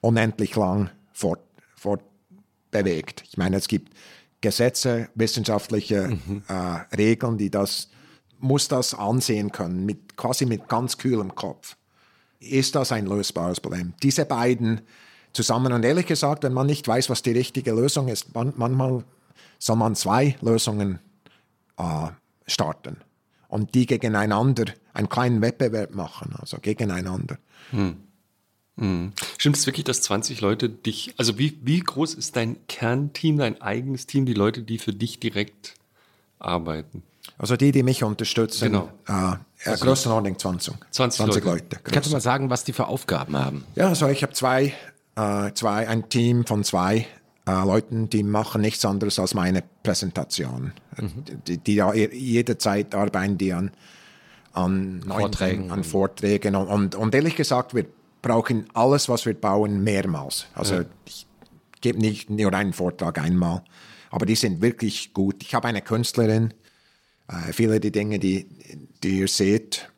unendlich 0.00 0.56
lang 0.56 0.90
fort, 1.12 1.40
fortbewegt. 1.76 3.24
Ich 3.28 3.36
meine, 3.36 3.56
es 3.56 3.68
gibt 3.68 3.92
Gesetze, 4.40 5.08
wissenschaftliche 5.14 6.08
mhm. 6.08 6.42
äh, 6.48 6.96
Regeln, 6.96 7.38
die 7.38 7.50
das 7.50 7.88
muss 8.38 8.68
das 8.68 8.94
ansehen 8.94 9.50
können, 9.50 9.84
mit, 9.84 10.16
quasi 10.16 10.46
mit 10.46 10.68
ganz 10.68 10.96
kühlem 10.96 11.34
Kopf 11.34 11.76
ist 12.40 12.74
das 12.74 12.92
ein 12.92 13.06
lösbares 13.06 13.60
Problem. 13.60 13.94
Diese 14.02 14.24
beiden 14.24 14.82
zusammen 15.32 15.72
und 15.72 15.84
ehrlich 15.84 16.06
gesagt, 16.06 16.44
wenn 16.44 16.52
man 16.52 16.66
nicht 16.66 16.86
weiß, 16.86 17.10
was 17.10 17.22
die 17.22 17.32
richtige 17.32 17.72
Lösung 17.72 18.08
ist, 18.08 18.34
man, 18.34 18.52
manchmal 18.56 19.04
soll 19.58 19.76
man 19.76 19.94
zwei 19.94 20.36
Lösungen 20.40 20.98
äh, 21.76 22.08
starten 22.46 22.98
und 23.48 23.74
die 23.74 23.86
gegeneinander 23.86 24.66
einen 24.94 25.08
kleinen 25.08 25.42
Wettbewerb 25.42 25.94
machen, 25.94 26.34
also 26.38 26.58
gegeneinander. 26.60 27.38
Hm. 27.70 27.96
Hm. 28.78 29.12
Stimmt 29.38 29.56
es 29.56 29.66
wirklich, 29.66 29.84
dass 29.84 30.02
20 30.02 30.40
Leute 30.40 30.68
dich, 30.68 31.14
also 31.16 31.38
wie, 31.38 31.58
wie 31.62 31.80
groß 31.80 32.14
ist 32.14 32.36
dein 32.36 32.64
Kernteam, 32.68 33.38
dein 33.38 33.60
eigenes 33.60 34.06
Team, 34.06 34.24
die 34.24 34.34
Leute, 34.34 34.62
die 34.62 34.78
für 34.78 34.92
dich 34.92 35.18
direkt 35.18 35.74
arbeiten? 36.38 37.02
Also 37.38 37.56
die, 37.56 37.72
die 37.72 37.82
mich 37.82 38.04
unterstützen, 38.04 38.66
genau. 38.66 38.88
äh, 39.06 39.36
also 39.68 39.84
Größenordnung 39.84 40.38
20. 40.38 40.74
20, 40.90 41.16
20 41.18 41.44
Leute. 41.44 41.64
Leute 41.64 41.80
Kannst 41.82 42.08
du 42.08 42.12
mal 42.12 42.20
sagen, 42.20 42.50
was 42.50 42.64
die 42.64 42.72
für 42.72 42.86
Aufgaben 42.86 43.36
haben? 43.36 43.64
Ja, 43.74 43.88
also 43.88 44.08
ich 44.08 44.22
habe 44.22 44.32
zwei, 44.32 44.72
äh, 45.18 45.52
zwei, 45.54 45.88
ein 45.88 46.08
Team 46.08 46.46
von 46.46 46.62
zwei 46.64 47.06
äh, 47.46 47.50
Leuten, 47.50 48.08
die 48.08 48.22
machen 48.22 48.60
nichts 48.60 48.84
anderes 48.84 49.18
als 49.18 49.34
meine 49.34 49.62
Präsentation. 49.82 50.72
Mhm. 50.96 51.24
Die, 51.46 51.58
die 51.58 51.72
jederzeit 52.12 52.94
arbeiten 52.94 53.36
die 53.36 53.52
an, 53.52 53.72
an 54.52 55.02
Vorträgen, 55.06 55.70
an 55.70 55.84
Vorträgen 55.84 56.54
und, 56.54 56.68
und, 56.68 56.94
und, 56.94 57.14
ehrlich 57.14 57.36
gesagt, 57.36 57.74
wir 57.74 57.86
brauchen 58.22 58.66
alles, 58.74 59.08
was 59.08 59.26
wir 59.26 59.34
bauen, 59.34 59.82
mehrmals. 59.82 60.46
Also 60.54 60.76
ja. 60.76 60.84
ich 61.06 61.26
gebe 61.80 61.98
nicht 61.98 62.30
nur 62.30 62.52
einen 62.54 62.72
Vortrag 62.72 63.18
einmal, 63.18 63.62
aber 64.10 64.26
die 64.26 64.34
sind 64.36 64.60
wirklich 64.62 65.12
gut. 65.12 65.42
Ich 65.42 65.54
habe 65.54 65.68
eine 65.68 65.82
Künstlerin, 65.82 66.54
äh, 67.28 67.52
viele 67.52 67.80
der 67.80 67.90
Dinge, 67.90 68.18
die, 68.18 68.46
die 69.02 69.20
ihr 69.20 69.28
seht, 69.28 69.90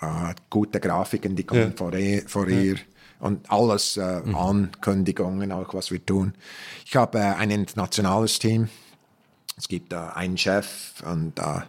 äh, 0.00 0.34
gute 0.50 0.80
Grafiken, 0.80 1.34
die 1.36 1.44
kommen 1.44 1.70
ja. 1.70 1.76
vor, 1.76 1.94
ihr, 1.94 2.22
vor 2.28 2.48
ja. 2.48 2.60
ihr 2.60 2.76
und 3.20 3.50
alles 3.50 3.96
äh, 3.96 4.20
mhm. 4.20 4.34
Ankündigungen, 4.34 5.52
auch 5.52 5.74
was 5.74 5.90
wir 5.90 6.04
tun. 6.04 6.34
Ich 6.86 6.96
habe 6.96 7.18
äh, 7.18 7.22
ein 7.22 7.50
internationales 7.50 8.38
Team. 8.38 8.68
Es 9.56 9.68
gibt 9.68 9.92
äh, 9.92 9.96
einen 9.96 10.38
Chef 10.38 11.02
und 11.04 11.38
äh, 11.38 11.60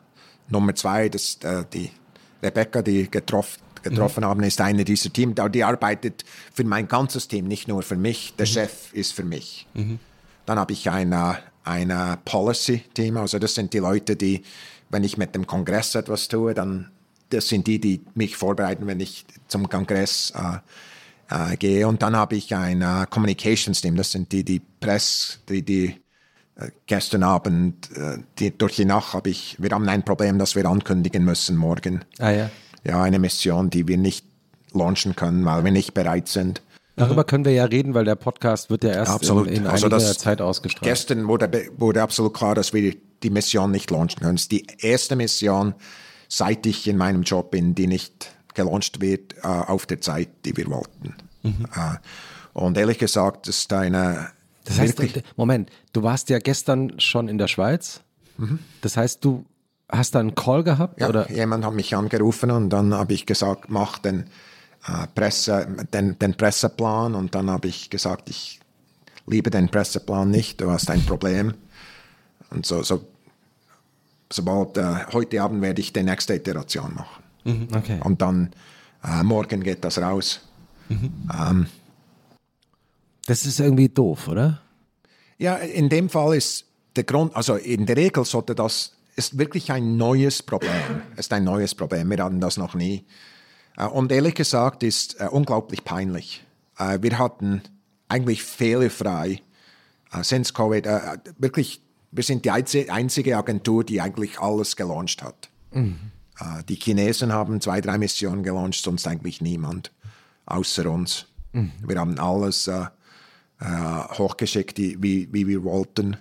Nummer 0.49 0.75
zwei, 0.75 1.09
das 1.09 1.37
äh, 1.43 1.65
die 1.71 1.91
Rebecca, 2.41 2.81
die 2.81 3.09
getroffen 3.09 3.61
getroffen 3.81 4.25
mhm. 4.25 4.27
haben, 4.27 4.43
ist 4.43 4.59
eine 4.59 4.83
dieser 4.83 5.11
Teams. 5.11 5.35
Die 5.53 5.63
arbeitet 5.63 6.25
für 6.53 6.65
mein 6.65 6.89
ganzes 6.89 7.29
Team, 7.29 7.47
nicht 7.47 7.69
nur 7.69 7.81
für 7.81 7.95
mich. 7.95 8.35
Der 8.35 8.45
mhm. 8.45 8.51
Chef 8.51 8.93
ist 8.93 9.13
für 9.13 9.23
mich. 9.23 9.67
Mhm. 9.73 9.99
Dann 10.45 10.59
habe 10.59 10.73
ich 10.73 10.89
ein, 10.89 11.13
ein 11.63 12.17
Policy-Team, 12.25 13.15
also 13.15 13.39
das 13.39 13.55
sind 13.55 13.71
die 13.71 13.77
Leute, 13.77 14.17
die 14.17 14.43
wenn 14.89 15.03
ich 15.03 15.17
mit 15.17 15.35
dem 15.35 15.47
Kongress 15.47 15.95
etwas 15.95 16.27
tue, 16.27 16.53
dann 16.53 16.91
das 17.29 17.47
sind 17.47 17.67
die, 17.67 17.79
die 17.79 18.01
mich 18.15 18.37
vorbereiten, 18.37 18.87
wenn 18.87 18.99
ich 18.99 19.25
zum 19.47 19.69
Kongress 19.69 20.33
äh, 20.35 20.57
äh, 21.29 21.57
gehe. 21.57 21.87
Und 21.87 22.01
dann 22.01 22.15
habe 22.15 22.35
ich 22.35 22.53
ein 22.55 22.81
äh, 22.81 23.05
Communications 23.09 23.81
Team. 23.81 23.95
Das 23.95 24.11
sind 24.11 24.31
die, 24.31 24.43
die 24.43 24.59
Press, 24.59 25.39
die, 25.49 25.63
die 25.63 25.95
äh, 26.55 26.69
gestern 26.87 27.23
Abend, 27.23 27.89
äh, 27.95 28.17
die, 28.37 28.57
durch 28.57 28.75
die 28.75 28.85
Nacht 28.85 29.13
habe 29.13 29.29
ich, 29.29 29.55
wir 29.59 29.69
haben 29.71 29.87
ein 29.87 30.03
Problem, 30.03 30.39
das 30.39 30.55
wir 30.55 30.65
ankündigen 30.65 31.23
müssen 31.23 31.55
morgen. 31.55 32.03
Ah 32.19 32.31
ja. 32.31 32.49
Ja, 32.83 33.01
eine 33.03 33.19
Mission, 33.19 33.69
die 33.69 33.87
wir 33.87 33.97
nicht 33.97 34.25
launchen 34.73 35.15
können, 35.15 35.43
weil 35.45 35.63
wir 35.63 35.71
nicht 35.71 35.93
bereit 35.93 36.27
sind. 36.27 36.61
Darüber 36.95 37.23
können 37.23 37.45
wir 37.45 37.53
ja 37.53 37.63
reden, 37.63 37.93
weil 37.93 38.03
der 38.03 38.15
Podcast 38.15 38.69
wird 38.69 38.83
ja 38.83 38.91
erst 38.91 39.11
absolut. 39.11 39.47
in, 39.47 39.55
in 39.55 39.67
also 39.67 39.87
einiger 39.87 40.17
Zeit 40.17 40.41
ausgestrahlt. 40.41 40.83
Gestern 40.83 41.27
wurde, 41.27 41.49
wurde 41.77 42.01
absolut 42.01 42.33
klar, 42.33 42.55
dass 42.55 42.73
wir 42.73 42.93
die 43.23 43.29
Mission 43.29 43.71
nicht 43.71 43.89
launchen 43.89 44.21
können. 44.21 44.35
Es 44.35 44.43
ist 44.43 44.51
die 44.51 44.67
erste 44.79 45.15
Mission, 45.15 45.75
seit 46.27 46.65
ich 46.65 46.87
in 46.87 46.97
meinem 46.97 47.23
Job 47.23 47.51
bin, 47.51 47.73
die 47.73 47.87
nicht 47.87 48.31
gelauncht 48.59 49.01
wird 49.01 49.35
äh, 49.43 49.47
auf 49.47 49.85
der 49.85 50.01
Zeit, 50.01 50.29
die 50.45 50.55
wir 50.57 50.67
wollten. 50.67 51.15
Mhm. 51.43 51.65
Äh, 51.75 51.97
und 52.53 52.77
ehrlich 52.77 52.97
gesagt, 52.97 53.47
das 53.47 53.57
ist 53.59 53.73
eine. 53.73 54.29
Das 54.65 54.79
heißt, 54.79 55.01
Moment, 55.35 55.71
du 55.93 56.03
warst 56.03 56.29
ja 56.29 56.39
gestern 56.39 56.99
schon 56.99 57.27
in 57.27 57.37
der 57.37 57.47
Schweiz. 57.47 58.01
Mhm. 58.37 58.59
Das 58.81 58.97
heißt, 58.97 59.23
du 59.23 59.45
hast 59.89 60.13
da 60.13 60.19
einen 60.19 60.35
Call 60.35 60.63
gehabt? 60.63 60.99
Ja, 60.99 61.09
oder? 61.09 61.31
jemand 61.31 61.65
hat 61.65 61.73
mich 61.73 61.95
angerufen 61.95 62.51
und 62.51 62.69
dann 62.69 62.93
habe 62.93 63.13
ich 63.13 63.25
gesagt, 63.25 63.69
mach 63.69 63.97
den, 63.97 64.25
äh, 64.87 65.07
Presse, 65.13 65.67
den, 65.93 66.17
den 66.19 66.35
Presseplan. 66.35 67.15
Und 67.15 67.35
dann 67.35 67.49
habe 67.49 67.67
ich 67.67 67.89
gesagt, 67.89 68.29
ich 68.29 68.59
liebe 69.25 69.49
den 69.49 69.69
Presseplan 69.69 70.29
nicht, 70.29 70.61
du 70.61 70.69
hast 70.69 70.89
ein 70.89 71.05
Problem. 71.05 71.53
Und 72.49 72.65
so, 72.65 72.83
so 72.83 73.05
sobald 74.31 74.77
äh, 74.77 75.05
heute 75.11 75.41
Abend 75.41 75.61
werde 75.61 75.81
ich 75.81 75.93
die 75.93 76.03
nächste 76.03 76.35
Iteration 76.35 76.93
machen. 76.95 77.18
Mhm, 77.49 77.67
okay. 77.75 77.99
Und 78.03 78.21
dann 78.21 78.51
äh, 79.03 79.23
morgen 79.23 79.63
geht 79.63 79.83
das 79.83 79.97
raus. 79.97 80.41
Mhm. 80.89 81.29
Ähm, 81.33 81.67
das 83.25 83.45
ist 83.45 83.59
irgendwie 83.59 83.89
doof, 83.89 84.27
oder? 84.27 84.61
Ja, 85.37 85.55
in 85.55 85.89
dem 85.89 86.09
Fall 86.09 86.35
ist 86.35 86.65
der 86.95 87.03
Grund, 87.03 87.35
also 87.35 87.55
in 87.55 87.85
der 87.85 87.97
Regel 87.97 88.25
sollte 88.25 88.55
das, 88.55 88.93
ist 89.15 89.37
wirklich 89.37 89.71
ein 89.71 89.97
neues 89.97 90.41
Problem. 90.41 91.01
Es 91.13 91.27
ist 91.27 91.33
ein 91.33 91.43
neues 91.43 91.75
Problem. 91.75 92.09
Wir 92.09 92.23
hatten 92.23 92.39
das 92.39 92.57
noch 92.57 92.73
nie. 92.73 93.05
Äh, 93.77 93.85
und 93.85 94.11
ehrlich 94.11 94.35
gesagt 94.35 94.83
ist 94.83 95.19
äh, 95.19 95.27
unglaublich 95.29 95.83
peinlich. 95.83 96.43
Äh, 96.77 96.99
wir 97.01 97.19
hatten 97.19 97.61
eigentlich 98.07 98.43
fehlerfrei, 98.43 99.41
äh, 100.11 100.23
since 100.23 100.53
Covid, 100.53 100.85
äh, 100.85 101.17
wirklich 101.37 101.81
wir 102.11 102.23
sind 102.23 102.45
die 102.45 102.51
einzige 102.51 103.37
Agentur, 103.37 103.83
die 103.83 104.01
eigentlich 104.01 104.39
alles 104.39 104.75
gelauncht 104.75 105.23
hat. 105.23 105.49
Mhm. 105.71 106.11
Die 106.67 106.75
Chinesen 106.75 107.33
haben 107.33 107.59
zwei, 107.61 107.81
drei 107.81 107.97
Missionen 107.97 108.43
gelauncht, 108.43 108.81
sonst 108.83 109.07
eigentlich 109.07 109.41
niemand, 109.41 109.91
außer 110.45 110.89
uns. 110.89 111.25
Mhm. 111.51 111.71
Wir 111.85 111.99
haben 111.99 112.17
alles 112.19 112.67
äh, 112.67 112.85
äh, 113.59 114.03
hochgeschickt, 114.17 114.77
wie, 114.77 115.27
wie 115.31 115.47
wir 115.47 115.63
wollten, 115.63 116.17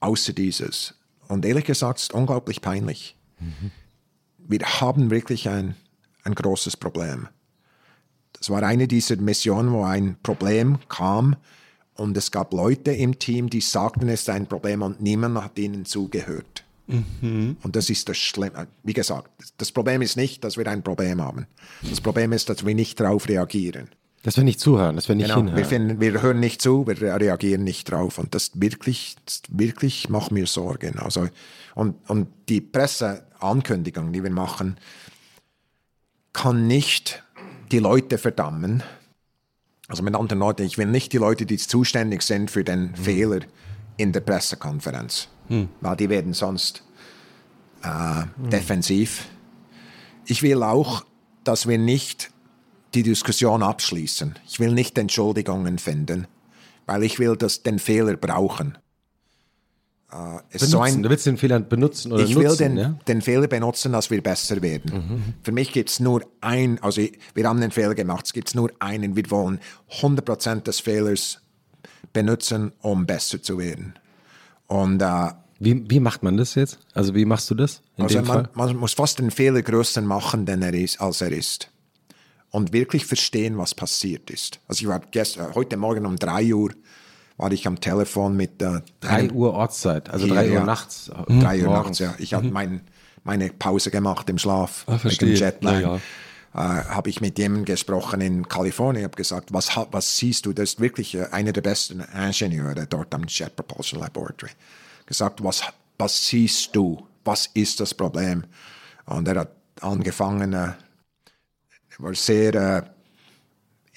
außer 0.00 0.32
dieses. 0.32 0.94
Und 1.28 1.44
ehrlich 1.44 1.64
gesagt, 1.64 1.98
es 1.98 2.04
ist 2.04 2.14
unglaublich 2.14 2.60
peinlich. 2.60 3.16
Mhm. 3.38 3.70
Wir 4.38 4.80
haben 4.80 5.10
wirklich 5.10 5.48
ein, 5.48 5.76
ein 6.24 6.34
großes 6.34 6.76
Problem. 6.76 7.28
Das 8.32 8.50
war 8.50 8.62
eine 8.62 8.88
dieser 8.88 9.16
Missionen, 9.16 9.72
wo 9.72 9.84
ein 9.84 10.16
Problem 10.22 10.78
kam 10.88 11.36
und 11.94 12.16
es 12.16 12.30
gab 12.30 12.52
Leute 12.52 12.92
im 12.92 13.18
Team, 13.18 13.50
die 13.50 13.60
sagten, 13.60 14.08
es 14.08 14.20
ist 14.20 14.30
ein 14.30 14.46
Problem 14.46 14.82
und 14.82 15.00
niemand 15.00 15.42
hat 15.42 15.58
ihnen 15.58 15.84
zugehört. 15.84 16.57
Und 16.88 17.76
das 17.76 17.90
ist 17.90 18.08
das 18.08 18.16
Schlimme. 18.16 18.66
Wie 18.82 18.94
gesagt, 18.94 19.30
das 19.58 19.72
Problem 19.72 20.00
ist 20.00 20.16
nicht, 20.16 20.42
dass 20.42 20.56
wir 20.56 20.66
ein 20.66 20.82
Problem 20.82 21.20
haben. 21.20 21.46
Das 21.88 22.00
Problem 22.00 22.32
ist, 22.32 22.48
dass 22.48 22.64
wir 22.64 22.74
nicht 22.74 22.98
darauf 22.98 23.28
reagieren. 23.28 23.90
Dass 24.22 24.36
wir 24.36 24.44
nicht 24.44 24.58
zuhören, 24.58 24.96
dass 24.96 25.06
wir 25.08 25.14
nicht 25.14 25.26
Genau, 25.26 25.36
hinhören. 25.38 25.56
wir, 25.56 25.64
finden, 25.64 26.00
wir 26.00 26.22
hören 26.22 26.40
nicht 26.40 26.60
zu, 26.62 26.86
wir 26.86 27.00
reagieren 27.00 27.62
nicht 27.62 27.90
drauf. 27.90 28.18
Und 28.18 28.34
das 28.34 28.52
wirklich, 28.54 29.16
das 29.26 29.42
wirklich 29.48 30.08
macht 30.08 30.32
mir 30.32 30.46
Sorgen. 30.46 30.98
Also, 30.98 31.28
und, 31.74 31.94
und 32.08 32.28
die 32.48 32.60
Presseankündigung, 32.60 34.12
die 34.12 34.22
wir 34.22 34.30
machen, 34.30 34.78
kann 36.32 36.66
nicht 36.66 37.22
die 37.70 37.78
Leute 37.78 38.18
verdammen. 38.18 38.82
Also 39.88 40.02
mit 40.02 40.14
anderen 40.14 40.40
Worten, 40.40 40.62
ich 40.62 40.78
will 40.78 40.86
nicht 40.86 41.12
die 41.12 41.18
Leute, 41.18 41.46
die 41.46 41.56
zuständig 41.56 42.22
sind 42.22 42.50
für 42.50 42.64
den 42.64 42.94
Fehler 42.96 43.40
in 43.96 44.12
der 44.12 44.20
Pressekonferenz, 44.20 45.28
weil 45.80 45.96
die 45.96 46.08
werden 46.08 46.32
sonst 46.34 46.82
äh, 47.82 48.24
defensiv. 48.50 49.26
Ich 50.26 50.42
will 50.42 50.62
auch, 50.62 51.04
dass 51.44 51.66
wir 51.66 51.78
nicht 51.78 52.30
die 52.94 53.02
Diskussion 53.02 53.62
abschließen. 53.62 54.34
Ich 54.46 54.60
will 54.60 54.72
nicht 54.72 54.96
Entschuldigungen 54.98 55.78
finden, 55.78 56.26
weil 56.86 57.02
ich 57.02 57.18
will 57.18 57.36
das, 57.36 57.62
den 57.62 57.78
Fehler 57.78 58.16
brauchen. 58.16 58.78
So 60.10 60.16
benutzen. 60.16 60.76
ein, 60.80 61.02
du 61.02 61.10
willst 61.10 61.26
den 61.26 61.36
Fehler 61.36 61.60
benutzen 61.60 62.12
oder 62.12 62.24
ich 62.24 62.34
nutzen, 62.34 62.48
will 62.48 62.56
den, 62.56 62.76
ja? 62.78 62.98
den 63.06 63.20
Fehler 63.20 63.46
benutzen, 63.46 63.92
dass 63.92 64.10
wir 64.10 64.22
besser 64.22 64.62
werden. 64.62 65.34
Für 65.42 65.52
mich 65.52 65.70
gibt 65.70 65.90
es 65.90 66.00
nur 66.00 66.22
ein, 66.40 66.82
also 66.82 67.02
wir 67.34 67.46
haben 67.46 67.60
den 67.60 67.70
Fehler 67.70 67.94
gemacht, 67.94 68.24
es 68.24 68.32
gibt 68.32 68.54
nur 68.54 68.70
einen, 68.78 69.16
wir 69.16 69.30
wollen 69.30 69.60
100% 70.00 70.62
des 70.62 70.80
Fehlers 70.80 71.42
benutzen, 72.14 72.72
um 72.80 73.04
besser 73.04 73.42
zu 73.42 73.58
werden. 73.58 73.98
Und 74.68 75.02
äh, 75.02 75.30
Wie, 75.58 75.84
wie 75.90 75.98
macht 76.00 76.22
man 76.22 76.36
das 76.36 76.54
jetzt? 76.54 76.78
Also 76.94 77.14
wie 77.14 77.24
machst 77.24 77.50
du 77.50 77.54
das 77.56 77.82
also 77.96 78.22
man, 78.22 78.48
man 78.54 78.76
muss 78.76 78.92
fast 78.92 79.18
den 79.18 79.32
Fehler 79.32 79.60
größer 79.62 80.00
machen, 80.02 80.46
denn 80.46 80.62
er 80.62 80.72
ist, 80.72 81.00
als 81.00 81.20
er 81.20 81.32
ist. 81.32 81.68
Und 82.50 82.72
wirklich 82.72 83.04
verstehen, 83.04 83.58
was 83.58 83.74
passiert 83.74 84.30
ist. 84.30 84.60
Also 84.68 84.82
ich 84.82 84.88
war 84.88 85.00
gestern, 85.10 85.54
heute 85.54 85.76
Morgen 85.76 86.06
um 86.06 86.16
3 86.16 86.54
Uhr 86.54 86.70
war 87.36 87.50
ich 87.52 87.66
am 87.66 87.80
Telefon 87.80 88.36
mit 88.36 88.62
äh, 88.62 88.80
3 89.00 89.30
Uhr 89.32 89.52
Ortszeit, 89.54 90.08
also 90.10 90.26
Hier, 90.26 90.34
3 90.34 90.48
Uhr 90.48 90.54
ja. 90.54 90.64
nachts. 90.64 91.10
Drei 91.28 91.58
Uhr 91.60 91.66
morgens. 91.66 91.98
nachts, 91.98 91.98
ja. 91.98 92.14
Ich 92.18 92.34
habe 92.34 92.48
mein, 92.48 92.80
meine 93.24 93.50
Pause 93.50 93.90
gemacht 93.90 94.30
im 94.30 94.38
Schlaf. 94.38 94.84
Ah, 94.86 94.92
wegen 94.92 95.00
verstehe. 95.00 95.34
Jetlag. 95.34 95.80
Ja, 95.80 95.94
Äh, 95.96 96.00
habe 96.58 97.10
ich 97.10 97.20
mit 97.20 97.38
jemandem 97.38 97.64
gesprochen 97.64 98.20
in 98.20 98.48
Kalifornien. 98.48 99.04
Habe 99.04 99.16
gesagt, 99.16 99.52
was, 99.52 99.70
was 99.90 100.16
siehst 100.16 100.46
du? 100.46 100.52
Das 100.52 100.70
ist 100.70 100.80
wirklich 100.80 101.14
äh, 101.14 101.26
einer 101.30 101.52
der 101.52 101.60
besten 101.60 102.00
Ingenieure 102.00 102.86
dort 102.86 103.14
am 103.14 103.24
Jet 103.28 103.54
Propulsion 103.54 104.00
Laboratory. 104.00 104.52
Gesagt, 105.06 105.42
was, 105.44 105.62
was 105.98 106.26
siehst 106.26 106.74
du? 106.74 107.06
Was 107.24 107.48
ist 107.54 107.80
das 107.80 107.94
Problem? 107.94 108.44
Und 109.06 109.28
er 109.28 109.40
hat 109.40 109.52
angefangen, 109.80 110.52
äh, 110.52 110.72
er 111.90 111.98
war 111.98 112.14
sehr 112.14 112.54
äh, 112.54 112.82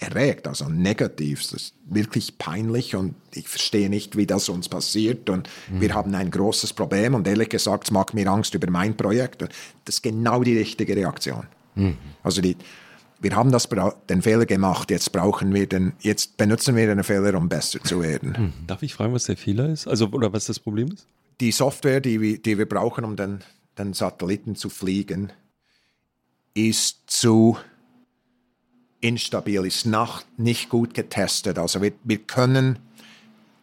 erregt, 0.02 0.48
also 0.48 0.68
negativ. 0.68 1.42
Das 1.44 1.54
ist 1.54 1.74
wirklich 1.86 2.38
peinlich 2.38 2.96
und 2.96 3.16
ich 3.34 3.48
verstehe 3.48 3.90
nicht, 3.90 4.18
wie 4.18 4.26
das 4.26 4.50
uns 4.50 4.68
passiert. 4.68 5.30
Und 5.30 5.50
wir 5.70 5.94
haben 5.94 6.14
ein 6.16 6.32
großes 6.32 6.74
Problem 6.74 7.14
und 7.14 7.28
ehrlich 7.28 7.50
gesagt, 7.50 7.86
es 7.86 7.92
macht 7.92 8.14
mir 8.14 8.28
Angst 8.28 8.54
über 8.54 8.70
mein 8.70 8.98
Projekt. 8.98 9.42
Und 9.42 9.52
das 9.86 9.96
ist 9.96 10.02
genau 10.02 10.44
die 10.44 10.58
richtige 10.58 10.96
Reaktion. 10.96 11.48
Also 12.24 12.42
die, 12.42 12.58
wir 13.22 13.36
haben 13.36 13.52
das, 13.52 13.70
den 14.10 14.22
Fehler 14.22 14.46
gemacht, 14.46 14.90
jetzt 14.92 15.12
brauchen 15.12 15.54
wir 15.54 15.68
den, 15.68 15.94
jetzt 16.00 16.38
benutzen 16.38 16.76
wir 16.76 16.88
den 16.88 17.04
Fehler, 17.04 17.36
um 17.36 17.50
besser 17.50 17.82
zu 17.84 18.02
werden. 18.02 18.54
Darf 18.68 18.84
ich 18.84 18.94
fragen, 18.94 19.14
was 19.14 19.26
der 19.26 19.38
Fehler 19.38 19.70
ist? 19.70 19.88
Also, 19.88 20.08
oder 20.08 20.34
was 20.34 20.48
das 20.48 20.60
Problem 20.60 20.92
ist? 20.92 21.08
Die 21.40 21.52
Software, 21.52 22.02
die 22.02 22.20
wir, 22.20 22.38
die 22.40 22.58
wir 22.58 22.68
brauchen, 22.68 23.06
um 23.06 23.16
den, 23.16 23.40
den 23.78 23.94
Satelliten 23.94 24.56
zu 24.56 24.70
fliegen, 24.70 25.32
ist 26.54 27.04
zu 27.08 27.58
instabil, 29.02 29.66
ist 29.66 29.86
nach, 29.86 30.24
nicht 30.38 30.70
gut 30.70 30.94
getestet. 30.94 31.58
Also 31.58 31.82
wir, 31.82 31.94
wir 32.04 32.20
können 32.20 32.80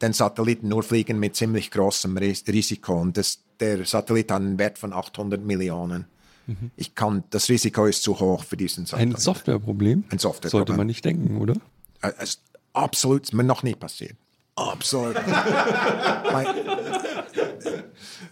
den 0.03 0.13
Satelliten 0.13 0.69
nur 0.69 0.83
fliegen 0.83 1.19
mit 1.19 1.37
ziemlich 1.37 1.71
großem 1.71 2.17
Ris 2.17 2.45
Risiko. 2.47 3.01
Und 3.01 3.17
das, 3.17 3.43
der 3.61 3.85
Satellit 3.85 4.31
hat 4.31 4.41
einen 4.41 4.59
Wert 4.59 4.79
von 4.79 4.93
800 4.93 5.45
Millionen. 5.45 6.07
Ich 6.77 6.95
kann, 6.95 7.25
das 7.31 7.49
Risiko 7.49 7.85
ist 7.87 8.03
zu 8.03 8.19
hoch 8.21 8.45
für 8.45 8.57
diesen 8.57 8.83
Ein 8.85 8.87
Satelliten. 8.87 9.21
Softwareproblem? 9.21 10.05
Ein 10.11 10.19
Softwareproblem. 10.19 10.51
Sollte 10.51 10.73
man 10.77 10.87
nicht 10.87 11.05
denken, 11.05 11.37
oder? 11.39 11.55
Äh, 12.01 12.13
Es 12.19 12.31
ist 12.31 12.43
absolut, 12.73 13.33
mir 13.33 13.45
noch 13.45 13.63
nie 13.63 13.75
passiert. 13.75 14.17
Absolut. 14.57 15.17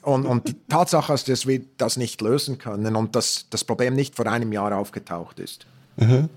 Und, 0.02 0.24
und 0.24 0.46
die 0.48 0.54
Tatsache 0.68 1.12
ist, 1.14 1.28
dass 1.28 1.46
wir 1.46 1.62
das 1.78 1.96
nicht 1.96 2.20
lösen 2.20 2.58
können 2.58 2.94
und 2.94 3.16
dass 3.16 3.46
das 3.50 3.64
Problem 3.64 3.94
nicht 3.94 4.14
vor 4.14 4.26
einem 4.28 4.52
Jahr 4.52 4.76
aufgetaucht 4.76 5.40
ist. 5.40 5.66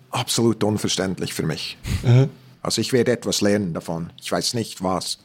Absolut 0.09 0.63
unverständlich 0.63 1.33
für 1.35 1.43
mich. 1.43 1.77
Also 2.63 2.81
ich 2.81 2.93
werde 2.93 3.11
etwas 3.11 3.41
lernen 3.41 3.73
davon. 3.75 4.11
Ich 4.19 4.31
weiß 4.31 4.55
nicht 4.55 4.81
was. 4.83 5.19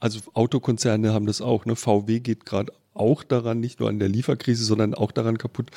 Also 0.00 0.20
Autokonzerne 0.34 1.12
haben 1.12 1.26
das 1.26 1.40
auch. 1.40 1.66
Ne? 1.66 1.76
VW 1.76 2.18
geht 2.20 2.46
gerade 2.46 2.72
auch 2.94 3.22
daran, 3.22 3.60
nicht 3.60 3.80
nur 3.80 3.88
an 3.88 3.98
der 3.98 4.08
Lieferkrise, 4.08 4.64
sondern 4.64 4.94
auch 4.94 5.12
daran 5.12 5.38
kaputt, 5.38 5.70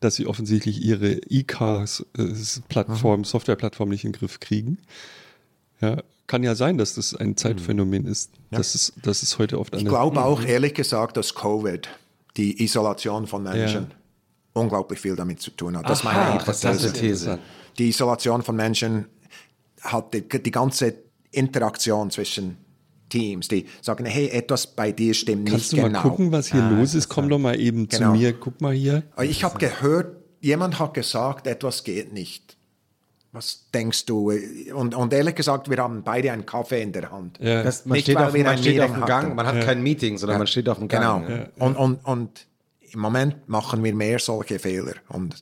dass 0.00 0.16
sie 0.16 0.26
offensichtlich 0.26 0.82
ihre 0.82 1.12
E-Cars-Plattform, 1.28 3.24
Softwareplattform 3.24 3.88
nicht 3.88 4.04
in 4.04 4.12
den 4.12 4.18
Griff 4.18 4.40
kriegen. 4.40 4.78
Ja, 5.80 6.02
kann 6.26 6.42
ja 6.42 6.54
sein, 6.54 6.78
dass 6.78 6.94
das 6.94 7.14
ein 7.14 7.36
Zeitphänomen 7.36 8.06
ist. 8.06 8.30
Das, 8.50 8.74
ist 8.74 8.94
das 9.02 9.22
ist 9.22 9.38
heute 9.38 9.58
oft 9.58 9.74
Ich 9.74 9.80
eine. 9.80 9.90
glaube 9.90 10.24
auch 10.24 10.42
ehrlich 10.42 10.74
gesagt, 10.74 11.16
dass 11.16 11.34
Covid, 11.34 11.88
die 12.36 12.62
Isolation 12.64 13.26
von 13.26 13.42
Menschen, 13.42 13.88
unglaublich 14.54 15.00
viel 15.00 15.16
damit 15.16 15.40
zu 15.40 15.50
tun 15.50 15.76
hat. 15.76 15.88
Das 15.88 15.98
ist 15.98 16.04
meine 16.04 16.18
Aha, 16.20 16.34
Hypothese. 16.40 16.68
interessante 16.68 16.92
These. 17.00 17.38
die 17.78 17.88
Isolation 17.88 18.42
von 18.42 18.56
Menschen 18.56 19.06
hat 19.82 20.14
die, 20.14 20.26
die 20.26 20.50
ganze 20.50 20.94
Interaktion 21.30 22.10
zwischen 22.10 22.56
Teams, 23.08 23.48
die 23.48 23.66
sagen, 23.82 24.04
hey, 24.06 24.28
etwas 24.28 24.66
bei 24.66 24.90
dir 24.92 25.14
stimmt 25.14 25.48
Kannst 25.48 25.72
nicht 25.72 25.82
du 25.82 25.86
genau. 25.86 26.02
mal 26.02 26.08
gucken, 26.08 26.32
was 26.32 26.50
hier 26.50 26.62
los 26.70 26.94
ist? 26.94 27.08
Komm 27.08 27.28
doch 27.28 27.38
mal 27.38 27.58
eben 27.60 27.88
Genau. 27.88 28.12
zu 28.12 28.18
mir. 28.18 28.32
Guck 28.32 28.60
mal 28.60 28.72
hier. 28.74 29.02
Ich 29.22 29.44
habe 29.44 29.58
gehört, 29.58 30.16
jemand 30.40 30.78
hat 30.78 30.94
gesagt, 30.94 31.46
etwas 31.46 31.84
geht 31.84 32.12
nicht. 32.12 32.56
Was 33.32 33.68
denkst 33.74 34.06
du? 34.06 34.30
Und, 34.74 34.94
und 34.94 35.12
ehrlich 35.12 35.34
gesagt, 35.34 35.68
wir 35.68 35.76
haben 35.78 36.02
beide 36.04 36.30
einen 36.30 36.46
Kaffee 36.46 36.82
in 36.82 36.92
der 36.92 37.10
Hand. 37.10 37.38
Ja. 37.40 37.62
Das, 37.64 37.84
man 37.84 37.96
Nicht, 37.96 38.04
steht, 38.04 38.16
auf, 38.16 38.32
man 38.32 38.58
steht 38.58 38.78
auf 38.80 38.88
Meeting 38.88 39.00
dem 39.00 39.06
Gang, 39.06 39.24
hatten. 39.26 39.34
man 39.36 39.46
hat 39.46 39.60
kein 39.64 39.82
Meeting, 39.82 40.18
sondern 40.18 40.38
man 40.38 40.46
steht 40.46 40.68
auf 40.68 40.78
dem 40.78 40.86
Genau. 40.88 41.20
Gang. 41.20 41.28
Ja. 41.28 41.64
Und, 41.66 41.76
und, 41.76 42.04
und 42.04 42.46
im 42.92 43.00
Moment 43.00 43.48
machen 43.48 43.82
wir 43.82 43.92
mehr 43.94 44.20
solche 44.20 44.58
Fehler. 44.60 44.94
Und, 45.08 45.34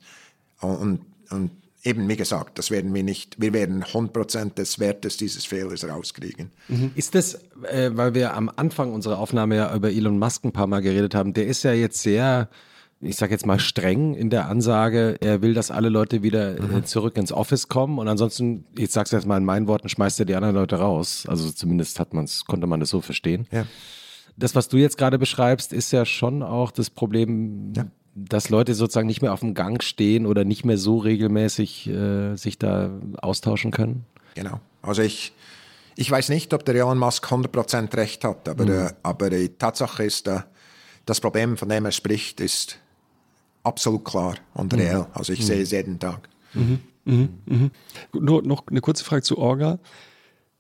und, 0.61 1.01
und 1.31 1.51
eben, 1.85 2.09
wie 2.09 2.17
gesagt, 2.17 2.59
das 2.59 2.71
werden 2.71 2.95
wir 2.95 3.03
nicht, 3.03 3.41
wir 3.41 3.53
werden 3.53 3.83
100% 3.85 4.55
des 4.55 4.79
Wertes 4.79 5.17
dieses 5.17 5.45
Fehlers 5.45 5.85
rauskriegen. 5.85 6.51
Ist 6.95 7.15
das, 7.15 7.35
äh, 7.65 7.91
weil 7.93 8.15
wir 8.15 8.35
am 8.35 8.51
Anfang 8.55 8.93
unserer 8.93 9.19
Aufnahme 9.19 9.57
ja 9.57 9.75
über 9.75 9.91
Elon 9.91 10.19
Musk 10.19 10.45
ein 10.45 10.53
paar 10.53 10.67
Mal 10.67 10.81
geredet 10.81 11.15
haben, 11.15 11.33
der 11.33 11.47
ist 11.47 11.65
ja 11.65 11.73
jetzt 11.73 12.01
sehr, 12.01 12.49
ich 13.01 13.17
sag 13.17 13.31
jetzt 13.31 13.47
mal 13.47 13.59
streng 13.59 14.15
in 14.15 14.31
der 14.31 14.49
Ansage, 14.49 15.17
er 15.21 15.43
will, 15.43 15.55
dass 15.55 15.71
alle 15.71 15.89
Leute 15.89 16.23
wieder 16.23 16.59
äh, 16.59 16.85
zurück 16.85 17.17
ins 17.17 17.33
Office 17.33 17.69
kommen 17.69 17.99
und 17.99 18.07
ansonsten, 18.07 18.65
ich 18.77 18.91
sag's 18.91 19.11
jetzt 19.11 19.27
mal 19.27 19.39
in 19.39 19.45
meinen 19.45 19.67
Worten, 19.67 19.89
schmeißt 19.89 20.21
er 20.21 20.27
die 20.27 20.37
anderen 20.37 20.55
Leute 20.55 20.77
raus. 20.77 21.25
Also 21.27 21.51
zumindest 21.51 21.99
hat 21.99 22.15
man's, 22.15 22.45
konnte 22.45 22.67
man 22.67 22.81
das 22.81 22.91
so 22.91 23.01
verstehen. 23.01 23.47
Ja. 23.51 23.67
Das, 24.37 24.55
was 24.55 24.69
du 24.69 24.79
jetzt 24.79 24.97
gerade 24.97 25.19
beschreibst, 25.19 25.73
ist 25.73 25.93
ja 25.93 26.07
schon 26.07 26.43
auch 26.43 26.71
das 26.71 26.89
Problem, 26.89 27.75
dass 28.15 28.51
Leute 28.51 28.75
sozusagen 28.75 29.07
nicht 29.07 29.23
mehr 29.23 29.33
auf 29.33 29.41
dem 29.41 29.55
Gang 29.55 29.83
stehen 29.83 30.27
oder 30.27 30.45
nicht 30.45 30.65
mehr 30.65 30.79
so 30.79 30.99
regelmäßig 30.99 31.89
äh, 31.89 32.37
sich 32.37 32.59
da 32.59 32.91
austauschen 33.21 33.71
können. 33.71 34.05
Genau. 34.35 34.61
Also 34.83 35.03
ich, 35.03 35.33
ich 35.97 36.11
weiß 36.11 36.29
nicht, 36.29 36.53
ob 36.55 36.65
der 36.65 36.75
Elon 36.75 36.99
Musk 36.99 37.27
100% 37.27 37.95
recht 37.97 38.25
hat, 38.25 38.49
aber, 38.49 38.67
äh, 38.69 38.91
aber 39.03 39.31
die 39.31 39.49
Tatsache 39.51 40.05
ist, 40.05 40.29
äh, 40.29 40.41
das 41.07 41.21
Problem, 41.21 41.57
von 41.57 41.69
dem 41.69 41.85
er 41.85 41.93
spricht, 41.93 42.41
ist 42.41 42.79
absolut 43.65 44.05
klar 44.05 44.35
und 44.55 44.75
reell. 44.75 45.07
Also 45.15 45.33
ich 45.33 45.45
sehe 45.47 45.63
es 45.63 45.71
jeden 45.71 45.99
Tag. 45.99 46.29
Nur 48.13 48.43
noch 48.43 48.67
eine 48.69 48.81
kurze 48.81 49.05
Frage 49.05 49.23
zu 49.23 49.39
Orga. 49.39 49.79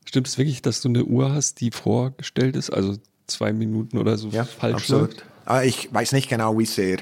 Stimmt 0.04 0.26
es 0.26 0.38
wirklich, 0.38 0.62
dass 0.62 0.81
du 0.81 0.88
eine 0.88 1.04
Uhr 1.04 1.33
hast, 1.33 1.60
die 1.60 1.70
vorgestellt 1.70 2.56
ist? 2.56 2.70
Also 2.70 2.97
zwei 3.26 3.52
Minuten 3.52 3.99
oder 3.99 4.17
so 4.18 4.28
Ja, 4.28 4.44
falsch 4.44 4.74
absolut. 4.74 5.10
läuft? 5.10 5.24
Ah, 5.44 5.62
Ich 5.62 5.92
weiß 5.92 6.12
nicht 6.12 6.28
genau, 6.28 6.58
wie 6.58 6.67
sehr. 6.67 6.99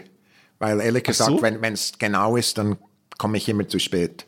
Weil 0.61 0.81
ehrlich 0.81 1.03
gesagt, 1.03 1.31
so? 1.31 1.43
wenn 1.43 1.65
es 1.73 1.93
genau 1.99 2.37
ist, 2.37 2.57
dann 2.59 2.77
komme 3.19 3.37
ich 3.39 3.49
immer 3.49 3.67
zu 3.67 3.81
spät. 3.81 4.27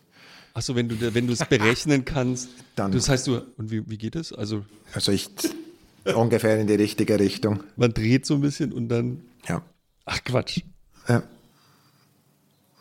Achso, 0.54 0.74
wenn 0.74 0.88
du 0.88 1.14
wenn 1.14 1.26
du 1.28 1.32
es 1.32 1.44
berechnen 1.44 2.04
kannst, 2.04 2.48
Dann- 2.76 2.90
das 2.92 3.08
heißt 3.08 3.26
du, 3.28 3.40
und 3.56 3.70
wie, 3.70 3.88
wie 3.88 3.96
geht 3.98 4.16
es? 4.16 4.32
Also 4.32 4.64
Also 4.92 5.12
ich 5.12 5.30
ungefähr 6.04 6.58
in 6.58 6.66
die 6.66 6.74
richtige 6.74 7.18
Richtung. 7.20 7.62
man 7.76 7.92
dreht 7.94 8.26
so 8.26 8.34
ein 8.34 8.40
bisschen 8.40 8.72
und 8.72 8.88
dann. 8.88 9.20
Ja. 9.48 9.62
Ach 10.04 10.18
Quatsch. 10.24 10.60
ja. 11.08 11.22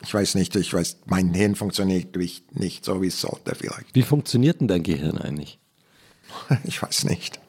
ich 0.01 0.13
weiß 0.13 0.35
nicht, 0.35 0.55
ich 0.55 0.73
weiß, 0.73 0.97
mein 1.05 1.33
Hirn 1.33 1.55
funktioniert 1.55 2.15
nicht, 2.15 2.57
nicht 2.57 2.83
so, 2.83 3.01
wie 3.01 3.07
es 3.07 3.21
sollte 3.21 3.53
vielleicht. 3.55 3.93
Wie 3.93 4.01
funktioniert 4.01 4.59
denn 4.61 4.67
dein 4.67 4.83
Gehirn 4.83 5.17
eigentlich? 5.17 5.59
Ich 6.63 6.81
weiß 6.81 7.03
nicht. 7.05 7.39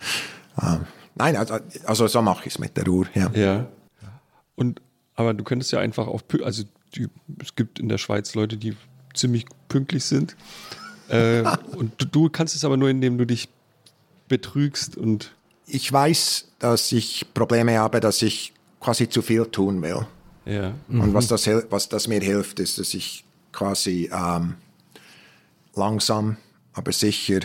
Ähm, 0.60 0.80
nein, 1.14 1.36
also, 1.36 1.58
also 1.84 2.06
so 2.08 2.20
mache 2.20 2.46
ich 2.48 2.54
es 2.54 2.58
mit 2.58 2.76
der 2.76 2.88
Uhr, 2.88 3.06
ja. 3.14 3.30
Ja. 3.32 3.68
Und, 4.56 4.82
aber 5.14 5.34
du 5.34 5.44
könntest 5.44 5.72
ja 5.72 5.80
einfach 5.80 6.06
auch, 6.06 6.22
pü- 6.22 6.42
also 6.42 6.64
die, 6.96 7.08
es 7.40 7.54
gibt 7.54 7.78
in 7.78 7.88
der 7.88 7.98
Schweiz 7.98 8.34
Leute, 8.34 8.56
die 8.56 8.76
ziemlich 9.14 9.46
pünktlich 9.68 10.04
sind. 10.04 10.36
Äh, 11.08 11.42
und 11.76 11.92
du, 12.00 12.06
du 12.06 12.28
kannst 12.30 12.54
es 12.56 12.64
aber 12.64 12.76
nur, 12.76 12.88
indem 12.88 13.18
du 13.18 13.26
dich 13.26 13.48
betrügst 14.28 14.96
und 14.96 15.32
Ich 15.66 15.92
weiß, 15.92 16.48
dass 16.58 16.92
ich 16.92 17.26
Probleme 17.34 17.78
habe, 17.78 18.00
dass 18.00 18.22
ich 18.22 18.52
quasi 18.80 19.08
zu 19.08 19.22
viel 19.22 19.44
tun 19.46 19.80
will. 19.82 20.06
ja. 20.46 20.74
Und 20.88 21.14
was 21.14 21.28
das, 21.28 21.44
hil- 21.46 21.66
was 21.70 21.88
das 21.88 22.08
mir 22.08 22.20
hilft, 22.20 22.58
ist, 22.60 22.78
dass 22.78 22.94
ich 22.94 23.24
quasi 23.52 24.10
ähm, 24.12 24.54
langsam, 25.74 26.36
aber 26.72 26.92
sicher, 26.92 27.40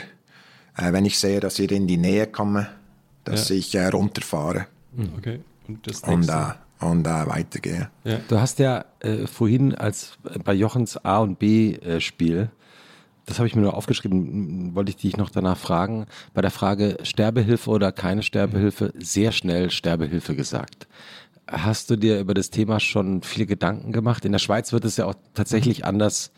äh, 0.77 0.91
wenn 0.93 1.05
ich 1.05 1.17
sehe, 1.17 1.39
dass 1.39 1.59
ich 1.59 1.71
in 1.71 1.87
die 1.87 1.97
Nähe 1.97 2.27
komme, 2.27 2.69
dass 3.23 3.49
Ja. 3.49 3.55
ich 3.55 3.75
äh, 3.75 3.87
runterfahre 3.87 4.67
Okay. 5.17 5.41
Und 5.67 5.85
das 5.85 5.99
und, 6.01 6.19
nächste. 6.21 6.33
äh, 6.33 6.53
und 6.79 7.07
äh, 7.07 7.27
weitergehe. 7.27 7.89
ja. 8.03 8.19
Du 8.27 8.39
hast 8.39 8.59
ja 8.59 8.85
äh, 8.99 9.27
vorhin 9.27 9.75
als 9.75 10.17
äh, 10.29 10.39
bei 10.39 10.53
Jochens 10.53 10.97
A 10.97 11.19
und 11.19 11.39
B 11.39 11.73
äh, 11.75 11.99
Spiel, 11.99 12.49
das 13.25 13.39
habe 13.39 13.47
ich 13.47 13.55
mir 13.55 13.61
nur 13.61 13.75
aufgeschrieben, 13.75 14.73
wollte 14.73 14.89
ich 14.89 14.95
dich 14.95 15.17
noch 15.17 15.29
danach 15.29 15.57
fragen, 15.57 16.05
bei 16.33 16.41
der 16.41 16.51
Frage 16.51 16.97
Sterbehilfe 17.03 17.69
oder 17.69 17.91
keine 17.91 18.23
Sterbehilfe, 18.23 18.93
sehr 18.97 19.33
schnell 19.33 19.69
Sterbehilfe 19.69 20.35
gesagt. 20.35 20.87
Hast 21.45 21.89
du 21.89 21.97
dir 21.97 22.19
über 22.19 22.33
das 22.33 22.49
Thema 22.51 22.79
schon 22.79 23.21
viele 23.23 23.45
Gedanken 23.45 23.91
gemacht? 23.91 24.23
In 24.23 24.31
der 24.31 24.39
Schweiz 24.39 24.71
wird 24.71 24.85
es 24.85 24.97
ja 24.97 25.05
auch 25.05 25.15
tatsächlich 25.33 25.85
anders 25.85 26.31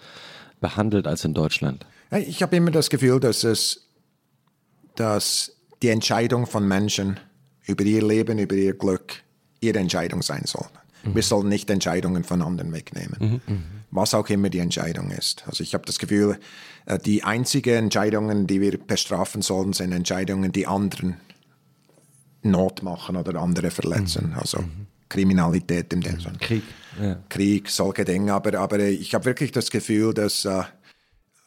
behandelt 0.59 1.07
als 1.07 1.25
in 1.25 1.33
Deutschland. 1.33 1.85
Ich 2.11 2.41
habe 2.41 2.55
immer 2.55 2.72
das 2.72 2.89
Gefühl, 2.89 3.19
dass 3.19 3.43
es, 3.43 3.88
dass 4.95 5.55
die 5.81 5.89
Entscheidung 5.89 6.47
von 6.47 6.67
Menschen 6.67 7.19
über 7.65 7.83
ihr 7.83 8.05
Leben, 8.05 8.39
über 8.39 8.55
ihr 8.55 8.73
Glück, 8.73 9.23
ihre 9.61 9.79
Entscheidung 9.79 10.22
sein 10.22 10.43
soll. 10.45 10.67
Wir 11.03 11.24
sollen 11.24 11.47
nicht 11.47 11.69
Entscheidungen 11.69 12.24
von 12.24 12.42
anderen 12.42 12.74
wegnehmen, 12.74 13.42
was 13.90 14.13
auch 14.13 14.27
immer 14.29 14.49
die 14.49 14.59
Entscheidung 14.59 15.11
ist. 15.11 15.43
Also 15.47 15.63
ich 15.63 15.74
habe 15.74 15.85
das 15.85 15.97
Gefühl, 15.97 16.38
äh, 16.85 16.99
die 16.99 17.24
einzigen 17.24 17.75
Entscheidungen, 17.75 18.47
die 18.47 18.61
wir 18.61 18.77
bestrafen 18.77 19.42
sollen, 19.42 19.74
sind 19.74 19.93
Entscheidungen, 19.93 20.51
die 20.51 20.67
anderen 20.67 21.17
Not 22.42 22.83
machen 22.83 23.15
oder 23.15 23.40
andere 23.42 23.72
verletzen. 23.72 24.33
Also 24.38 24.63
Kriminalität 25.08 25.92
im 25.93 26.01
Sinne. 26.01 26.38
Krieg. 26.40 26.63
Ja. 27.01 27.17
Krieg, 27.29 27.69
solche 27.69 28.06
Dinge. 28.06 28.33
Aber, 28.33 28.58
aber 28.59 28.79
ich 28.79 29.13
habe 29.15 29.25
wirklich 29.25 29.51
das 29.51 29.72
Gefühl, 29.72 30.13
dass, 30.13 30.45
äh, 30.45 30.63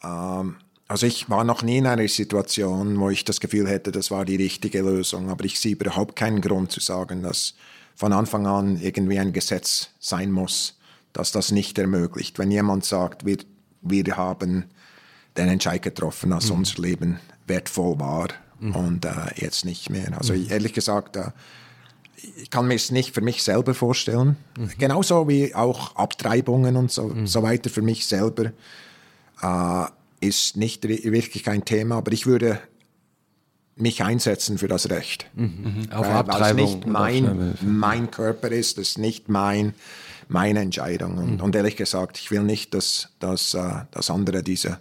ähm, 0.03 0.55
also 0.87 1.07
ich 1.07 1.29
war 1.29 1.43
noch 1.43 1.63
nie 1.63 1.77
in 1.77 1.87
einer 1.87 2.07
Situation, 2.07 2.99
wo 2.99 3.09
ich 3.09 3.23
das 3.23 3.39
Gefühl 3.39 3.67
hätte, 3.67 3.91
das 3.91 4.11
war 4.11 4.25
die 4.25 4.35
richtige 4.35 4.81
Lösung. 4.81 5.29
Aber 5.29 5.45
ich 5.45 5.59
sehe 5.59 5.73
überhaupt 5.73 6.15
keinen 6.15 6.41
Grund 6.41 6.71
zu 6.71 6.79
sagen, 6.79 7.23
dass 7.23 7.55
von 7.95 8.13
Anfang 8.13 8.47
an 8.47 8.79
irgendwie 8.79 9.19
ein 9.19 9.33
Gesetz 9.33 9.89
sein 9.99 10.31
muss, 10.31 10.79
das 11.13 11.31
das 11.31 11.51
nicht 11.51 11.77
ermöglicht. 11.77 12.39
Wenn 12.39 12.51
jemand 12.51 12.85
sagt, 12.85 13.25
wir, 13.25 13.37
wir 13.81 14.17
haben 14.17 14.65
den 15.37 15.47
Entscheid 15.47 15.81
getroffen, 15.81 16.31
dass 16.31 16.49
unser 16.49 16.81
Leben 16.81 17.19
wertvoll 17.47 17.99
war 17.99 18.29
und 18.59 19.05
äh, 19.05 19.11
jetzt 19.35 19.65
nicht 19.65 19.89
mehr. 19.89 20.17
Also 20.17 20.33
ehrlich 20.33 20.73
gesagt, 20.73 21.17
äh, 21.17 21.31
ich 22.37 22.49
kann 22.49 22.67
mir 22.67 22.75
es 22.75 22.91
nicht 22.91 23.13
für 23.13 23.21
mich 23.21 23.43
selber 23.43 23.73
vorstellen. 23.73 24.37
Genauso 24.77 25.27
wie 25.27 25.53
auch 25.53 25.95
Abtreibungen 25.95 26.77
und 26.77 26.91
so, 26.91 27.13
so 27.25 27.43
weiter 27.43 27.69
für 27.69 27.81
mich 27.81 28.05
selber 28.05 28.51
äh, 29.41 29.85
ist 30.21 30.55
nicht 30.55 30.87
wirklich 30.87 31.49
ein 31.49 31.65
Thema, 31.65 31.97
aber 31.97 32.13
ich 32.13 32.25
würde 32.25 32.59
mich 33.75 34.03
einsetzen 34.03 34.57
für 34.57 34.67
das 34.67 34.89
Recht. 34.89 35.25
Auf 35.91 36.05
Weil- 36.05 36.09
weil 36.09 36.15
Abtreibung. 36.15 36.65
es 36.65 36.73
nicht 36.75 36.85
auf 36.85 36.91
mein, 36.91 37.53
mein 37.61 38.11
Körper 38.11 38.49
ist, 38.49 38.77
es 38.77 38.89
ist 38.89 38.97
nicht 38.99 39.29
mein, 39.29 39.73
meine 40.27 40.59
Entscheidung. 40.59 41.17
Und, 41.17 41.41
und 41.41 41.55
ehrlich 41.55 41.75
gesagt, 41.75 42.17
ich 42.19 42.29
will 42.31 42.43
nicht, 42.43 42.73
dass, 42.73 43.09
dass, 43.19 43.53
äh, 43.55 43.61
dass 43.91 44.09
andere 44.11 44.43
diese, 44.43 44.79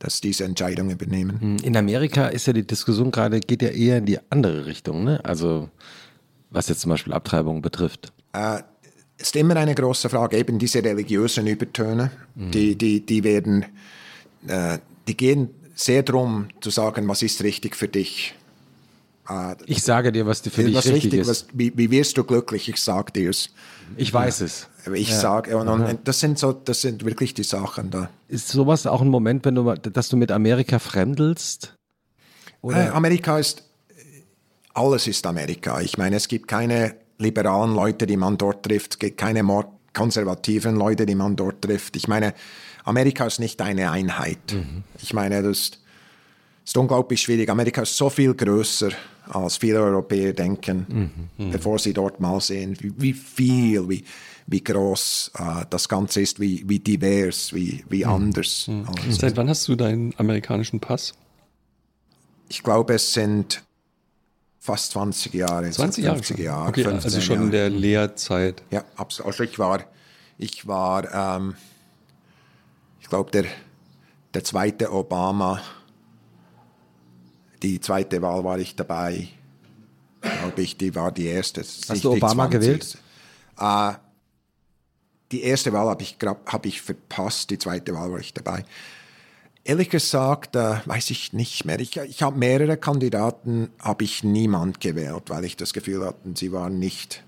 dass 0.00 0.20
diese 0.20 0.44
Entscheidung 0.44 0.90
übernehmen. 0.90 1.58
In 1.62 1.76
Amerika 1.76 2.26
ist 2.26 2.46
ja 2.46 2.52
die 2.52 2.66
Diskussion 2.66 3.10
gerade, 3.12 3.38
geht 3.40 3.62
ja 3.62 3.68
eher 3.68 3.98
in 3.98 4.06
die 4.06 4.18
andere 4.30 4.66
Richtung, 4.66 5.04
ne? 5.04 5.20
Also, 5.24 5.68
was 6.50 6.68
jetzt 6.68 6.80
zum 6.80 6.90
Beispiel 6.90 7.12
Abtreibung 7.12 7.62
betrifft. 7.62 8.12
Äh, 8.32 8.62
ist 9.18 9.36
immer 9.36 9.54
eine 9.56 9.74
große 9.76 10.08
Frage, 10.08 10.36
eben 10.36 10.58
diese 10.58 10.82
religiösen 10.82 11.46
Übertöne, 11.46 12.10
die, 12.34 12.76
die, 12.76 13.06
die 13.06 13.22
werden, 13.22 13.64
äh, 14.48 14.78
die 15.06 15.16
gehen 15.16 15.50
sehr 15.84 16.02
darum 16.02 16.48
zu 16.60 16.70
sagen, 16.70 17.08
was 17.08 17.22
ist 17.22 17.42
richtig 17.42 17.76
für 17.76 17.88
dich. 17.88 18.34
Äh, 19.28 19.54
Ich 19.66 19.82
sage 19.82 20.12
dir, 20.12 20.26
was 20.26 20.40
für 20.40 20.64
dich 20.64 20.74
was 20.74 20.86
richtig 20.86 21.14
ist. 21.14 21.28
was, 21.28 21.46
wie, 21.52 21.72
wie 21.76 21.90
wirst 21.90 22.16
du 22.16 22.24
glücklich? 22.24 22.68
Ich 22.68 22.80
sag 22.80 23.12
dir's. 23.14 23.50
ich 23.96 24.12
weiß 24.12 24.40
es. 24.42 24.68
Aber 24.86 24.96
Ich 24.96 25.14
sage, 25.14 25.56
und, 25.56 25.68
und 25.68 25.98
das 26.04 26.20
sind 26.20 26.38
so, 26.38 26.52
das 26.52 26.80
sind 26.80 27.04
wirklich 27.04 27.34
die 27.34 27.44
Sachen 27.44 27.90
da. 27.90 28.10
Ist 28.28 28.48
sowas 28.48 28.86
auch 28.86 29.00
ein 29.00 29.08
Moment, 29.08 29.44
wenn 29.44 29.54
du, 29.54 29.74
dass 29.74 30.08
du 30.08 30.16
mit 30.16 30.30
Amerika 30.32 30.78
fremdelst? 30.78 31.74
Äh, 32.64 32.88
Amerika 32.88 33.38
ist, 33.38 33.64
alles 34.74 35.06
ist 35.06 35.26
Amerika. 35.26 35.80
Ich 35.80 35.98
meine, 35.98 36.16
es 36.16 36.28
gibt 36.28 36.48
keine 36.48 36.96
liberalen 37.18 37.74
Leute, 37.74 38.06
die 38.06 38.16
man 38.16 38.38
dort 38.38 38.64
trifft, 38.64 38.94
es 38.94 38.98
gibt 38.98 39.18
keine 39.18 39.44
konservativen 39.92 40.76
Leute, 40.76 41.06
die 41.06 41.14
man 41.14 41.36
dort 41.36 41.62
trifft. 41.62 41.96
Ich 41.96 42.08
meine, 42.08 42.34
Amerika 42.84 43.26
ist 43.26 43.38
nicht 43.38 43.60
eine 43.60 43.90
Einheit. 43.90 44.56
Ich 45.00 45.12
meine, 45.14 45.42
das 45.42 45.58
ist, 45.58 45.78
ist 46.64 46.76
unglaublich 46.76 47.22
schwierig. 47.22 47.48
Amerika 47.48 47.82
ist 47.82 47.96
so 47.96 48.10
viel 48.10 48.34
größer, 48.34 48.90
als 49.28 49.56
viele 49.56 49.80
Europäer 49.80 50.32
denken, 50.32 51.10
bevor 51.38 51.78
sie 51.78 51.92
dort 51.92 52.20
mal 52.20 52.40
sehen, 52.40 52.76
wie, 52.80 52.92
wie 52.96 53.12
viel, 53.12 53.88
wie, 53.88 54.04
wie 54.46 54.64
groß 54.64 55.32
äh, 55.38 55.64
das 55.70 55.88
Ganze 55.88 56.20
ist, 56.20 56.40
wie, 56.40 56.68
wie 56.68 56.80
divers, 56.80 57.52
wie, 57.52 57.84
wie 57.88 58.04
anders. 58.04 58.68
alles. 58.68 59.16
Seit 59.16 59.36
wann 59.36 59.48
hast 59.48 59.68
du 59.68 59.76
deinen 59.76 60.12
amerikanischen 60.18 60.80
Pass? 60.80 61.14
Ich 62.48 62.62
glaube, 62.62 62.94
es 62.94 63.12
sind 63.12 63.62
fast 64.58 64.92
20 64.92 65.34
Jahre. 65.34 65.70
20 65.70 66.04
Jahre 66.04 66.16
50 66.16 66.36
schon. 66.36 66.44
Jahre. 66.44 66.68
okay, 66.68 66.84
15 66.84 67.04
also 67.04 67.20
schon 67.20 67.36
in 67.36 67.42
Jahre. 67.42 67.50
der 67.50 67.70
Lehrzeit. 67.70 68.62
Ja, 68.70 68.84
absolut. 68.96 69.32
Also 69.32 69.44
ich 69.44 69.58
war, 69.58 69.84
ich 70.38 70.66
war, 70.66 71.36
ähm, 71.36 71.54
glaube, 73.12 73.30
der, 73.30 73.44
der 74.32 74.42
zweite 74.42 74.90
Obama, 74.90 75.60
die 77.62 77.78
zweite 77.78 78.22
Wahl 78.22 78.42
war 78.42 78.58
ich 78.58 78.74
dabei. 78.74 79.28
Glaube 80.22 80.62
ich, 80.62 80.78
die 80.78 80.94
war 80.94 81.12
die 81.12 81.26
erste. 81.26 81.60
Hast 81.60 82.04
du 82.04 82.12
Obama 82.12 82.46
gewählt? 82.46 82.98
Äh, 83.58 83.92
die 85.30 85.42
erste 85.42 85.72
Wahl 85.74 85.88
habe 85.88 86.02
ich, 86.02 86.16
hab 86.46 86.64
ich 86.64 86.80
verpasst, 86.80 87.50
die 87.50 87.58
zweite 87.58 87.92
Wahl 87.94 88.12
war 88.12 88.18
ich 88.18 88.32
dabei. 88.32 88.64
Ehrlich 89.64 89.90
gesagt, 89.90 90.56
äh, 90.56 90.76
weiß 90.86 91.10
ich 91.10 91.34
nicht 91.34 91.66
mehr. 91.66 91.80
Ich, 91.80 91.96
ich 91.96 92.22
habe 92.22 92.38
mehrere 92.38 92.76
Kandidaten, 92.78 93.68
habe 93.78 94.04
ich 94.04 94.24
niemand 94.24 94.80
gewählt, 94.80 95.24
weil 95.28 95.44
ich 95.44 95.56
das 95.56 95.72
Gefühl 95.74 96.04
hatte, 96.06 96.18
sie 96.34 96.50
waren 96.50 96.78
nicht. 96.78 97.22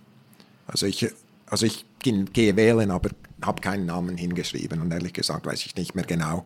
Also 0.67 0.87
ich, 0.87 1.13
also 1.47 1.67
ich 1.67 1.85
ge- 1.99 2.25
gehe 2.33 2.57
wählen, 2.57 2.91
aber 2.91 3.11
habe 3.47 3.61
keinen 3.61 3.87
Namen 3.87 4.17
hingeschrieben 4.17 4.81
und 4.81 4.93
ehrlich 4.93 5.13
gesagt 5.13 5.47
weiß 5.47 5.65
ich 5.67 5.75
nicht 5.77 5.95
mehr 5.95 6.05
genau. 6.05 6.45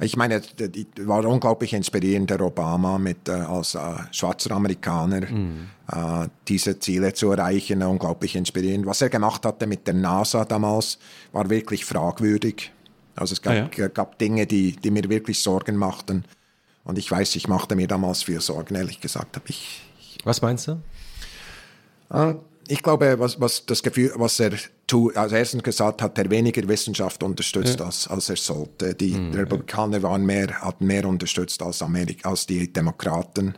Ich 0.00 0.16
meine, 0.16 0.40
d- 0.40 0.86
war 1.06 1.24
unglaublich 1.24 1.72
inspirierend, 1.72 2.28
der 2.28 2.40
Obama 2.40 2.98
mit, 2.98 3.28
äh, 3.28 3.32
als 3.32 3.76
äh, 3.76 3.80
schwarzer 4.10 4.50
Amerikaner 4.50 5.22
äh, 5.22 6.28
diese 6.48 6.80
Ziele 6.80 7.12
zu 7.14 7.30
erreichen, 7.30 7.80
unglaublich 7.84 8.34
inspirierend. 8.34 8.86
Was 8.86 9.02
er 9.02 9.08
gemacht 9.08 9.46
hatte 9.46 9.68
mit 9.68 9.86
der 9.86 9.94
NASA 9.94 10.44
damals, 10.44 10.98
war 11.30 11.48
wirklich 11.48 11.84
fragwürdig. 11.84 12.72
Also 13.14 13.34
es 13.34 13.42
gab, 13.42 13.52
Ah, 13.54 13.70
ja. 13.76 13.86
gab 13.88 14.18
Dinge, 14.18 14.46
die, 14.48 14.72
die 14.72 14.90
mir 14.90 15.08
wirklich 15.08 15.40
Sorgen 15.40 15.76
machten. 15.76 16.24
Und 16.82 16.98
ich 16.98 17.08
weiß, 17.08 17.36
ich 17.36 17.46
machte 17.46 17.76
mir 17.76 17.86
damals 17.86 18.24
viel 18.24 18.40
Sorgen, 18.40 18.74
ehrlich 18.74 19.00
gesagt. 19.00 19.36
Habe 19.36 19.46
ich, 19.48 19.80
Was 20.24 20.42
meinst 20.42 20.66
du? 20.66 20.82
Ich 22.68 22.82
glaube, 22.82 23.18
was, 23.18 23.40
was 23.40 23.66
das 23.66 23.82
Gefühl, 23.82 24.12
was 24.16 24.40
er 24.40 24.52
tut, 24.86 25.16
als 25.16 25.32
erstens 25.32 25.62
gesagt 25.62 26.02
hat, 26.02 26.18
er 26.18 26.30
weniger 26.30 26.66
Wissenschaft 26.68 27.22
unterstützt, 27.22 27.80
als, 27.80 28.08
als 28.08 28.28
er 28.28 28.36
sollte. 28.36 28.94
Die 28.94 29.14
Republikaner 29.14 30.02
waren 30.02 30.24
mehr, 30.24 30.60
hatten 30.60 30.86
mehr 30.86 31.06
unterstützt 31.06 31.62
als, 31.62 31.82
Amerika, 31.82 32.30
als 32.30 32.46
die 32.46 32.72
Demokraten. 32.72 33.54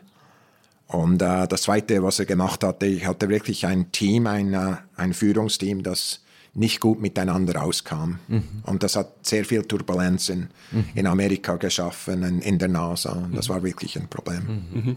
Und 0.89 1.21
äh, 1.23 1.49
das 1.49 1.63
Zweite, 1.63 2.03
was 2.03 2.19
er 2.19 2.27
gemacht 2.27 2.63
hatte, 2.63 2.87
ich 2.87 3.07
hatte 3.07 3.29
wirklich 3.29 3.67
ein 3.67 3.91
Team, 3.93 4.27
ein, 4.27 4.55
äh, 4.55 4.77
ein 4.97 5.15
Führungsteam, 5.15 5.83
das 5.83 6.21
nicht 6.55 6.81
gut 6.81 7.01
miteinander 7.01 7.63
auskam. 7.63 8.19
Und 8.63 8.83
das 8.83 8.97
hat 8.97 9.27
sehr 9.27 9.45
viel 9.45 9.63
Turbulenz 9.65 10.31
in, 10.31 10.49
in 10.95 11.07
Amerika 11.07 11.57
geschaffen, 11.57 12.23
in, 12.23 12.41
in 12.41 12.59
der 12.59 12.69
NASA. 12.69 13.13
Und 13.13 13.37
das 13.37 13.51
war 13.51 13.63
wirklich 13.63 13.99
ein 13.99 14.09
Problem. 14.09 14.97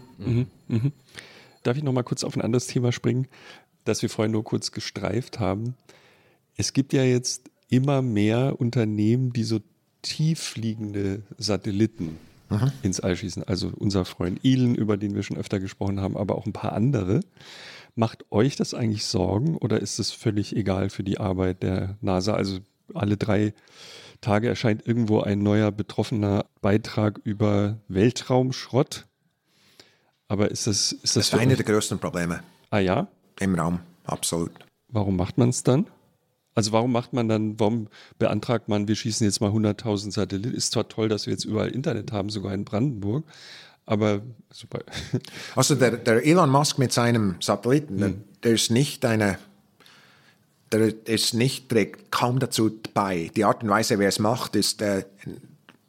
Darf 1.62 1.76
ich 1.76 1.82
noch 1.82 1.92
mal 1.92 2.02
kurz 2.02 2.24
auf 2.24 2.34
ein 2.34 2.40
anderes 2.40 2.66
Thema 2.66 2.92
springen, 2.92 3.26
das 3.84 4.02
wir 4.02 4.10
vorhin 4.10 4.32
nur 4.32 4.44
kurz 4.44 4.72
gestreift 4.72 5.38
haben? 5.38 5.74
Es 6.56 6.72
gibt 6.72 6.92
ja 6.92 7.02
jetzt 7.02 7.50
immer 7.68 8.02
mehr 8.02 8.56
Unternehmen, 8.58 9.32
die 9.32 9.44
so 9.44 9.60
tieffliegende 10.02 11.22
Satelliten 11.38 12.18
mhm. 12.48 12.72
ins 12.82 13.00
All 13.00 13.16
schießen. 13.16 13.44
Also 13.44 13.72
unser 13.76 14.04
Freund 14.04 14.40
Elon, 14.44 14.74
über 14.74 14.96
den 14.96 15.14
wir 15.14 15.22
schon 15.22 15.36
öfter 15.36 15.60
gesprochen 15.60 16.00
haben, 16.00 16.16
aber 16.16 16.36
auch 16.36 16.46
ein 16.46 16.52
paar 16.52 16.72
andere. 16.72 17.20
Macht 17.94 18.24
euch 18.30 18.56
das 18.56 18.74
eigentlich 18.74 19.04
Sorgen 19.04 19.56
oder 19.56 19.80
ist 19.80 19.98
es 19.98 20.10
völlig 20.10 20.54
egal 20.54 20.90
für 20.90 21.02
die 21.02 21.18
Arbeit 21.18 21.62
der 21.62 21.96
NASA? 22.00 22.34
Also 22.34 22.58
alle 22.94 23.16
drei 23.16 23.54
Tage 24.20 24.48
erscheint 24.48 24.86
irgendwo 24.86 25.20
ein 25.20 25.42
neuer 25.42 25.72
betroffener 25.72 26.46
Beitrag 26.60 27.20
über 27.24 27.78
Weltraumschrott. 27.88 29.06
Aber 30.28 30.50
ist 30.50 30.66
das. 30.66 30.92
Ist 30.92 31.02
das, 31.02 31.12
das 31.14 31.26
ist 31.28 31.34
eine 31.34 31.56
der 31.56 31.64
größten 31.64 31.98
Probleme. 31.98 32.42
Ah 32.70 32.78
ja? 32.78 33.08
Im 33.40 33.54
Raum, 33.54 33.80
absolut. 34.04 34.52
Warum 34.88 35.16
macht 35.16 35.38
man 35.38 35.48
es 35.48 35.62
dann? 35.62 35.86
Also 36.54 36.72
warum 36.72 36.92
macht 36.92 37.12
man 37.12 37.28
dann, 37.28 37.58
warum 37.58 37.88
beantragt 38.18 38.68
man, 38.68 38.86
wir 38.86 38.96
schießen 38.96 39.24
jetzt 39.24 39.40
mal 39.40 39.50
100.000 39.50 40.12
Satelliten? 40.12 40.54
Ist 40.54 40.72
zwar 40.72 40.88
toll, 40.88 41.08
dass 41.08 41.26
wir 41.26 41.32
jetzt 41.32 41.44
überall 41.44 41.70
Internet 41.70 42.12
haben, 42.12 42.28
sogar 42.28 42.52
in 42.52 42.64
Brandenburg, 42.64 43.24
aber 43.86 44.22
super. 44.52 44.80
Also 45.56 45.74
der, 45.74 45.92
der 45.92 46.26
Elon 46.26 46.50
Musk 46.50 46.78
mit 46.78 46.92
seinem 46.92 47.36
Satelliten, 47.40 47.94
hm. 47.94 47.98
der, 47.98 48.12
der, 48.42 48.52
ist 48.52 48.70
nicht 48.70 49.04
eine, 49.04 49.38
der 50.72 51.06
ist 51.06 51.34
nicht, 51.34 51.68
trägt 51.68 52.12
kaum 52.12 52.40
dazu 52.40 52.78
bei. 52.92 53.30
Die 53.34 53.44
Art 53.44 53.62
und 53.62 53.70
Weise, 53.70 53.98
wie 53.98 54.04
er 54.04 54.08
es 54.08 54.18
macht, 54.18 54.54
ist, 54.54 54.82
er 54.82 55.06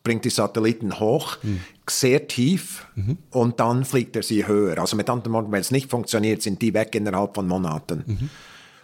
bringt 0.04 0.26
die 0.26 0.30
Satelliten 0.30 1.00
hoch, 1.00 1.38
hm. 1.42 1.62
sehr 1.90 2.28
tief 2.28 2.88
mhm. 2.96 3.18
und 3.30 3.60
dann 3.60 3.86
fliegt 3.86 4.16
er 4.16 4.24
sie 4.24 4.48
höher. 4.48 4.80
Also 4.80 4.96
mit 4.96 5.10
anderen 5.10 5.34
Worten, 5.34 5.52
wenn 5.52 5.62
es 5.62 5.72
nicht 5.72 5.90
funktioniert, 5.90 6.42
sind 6.42 6.62
die 6.62 6.74
weg 6.74 6.96
innerhalb 6.96 7.36
von 7.36 7.48
Monaten. 7.48 8.04
Mhm. 8.06 8.30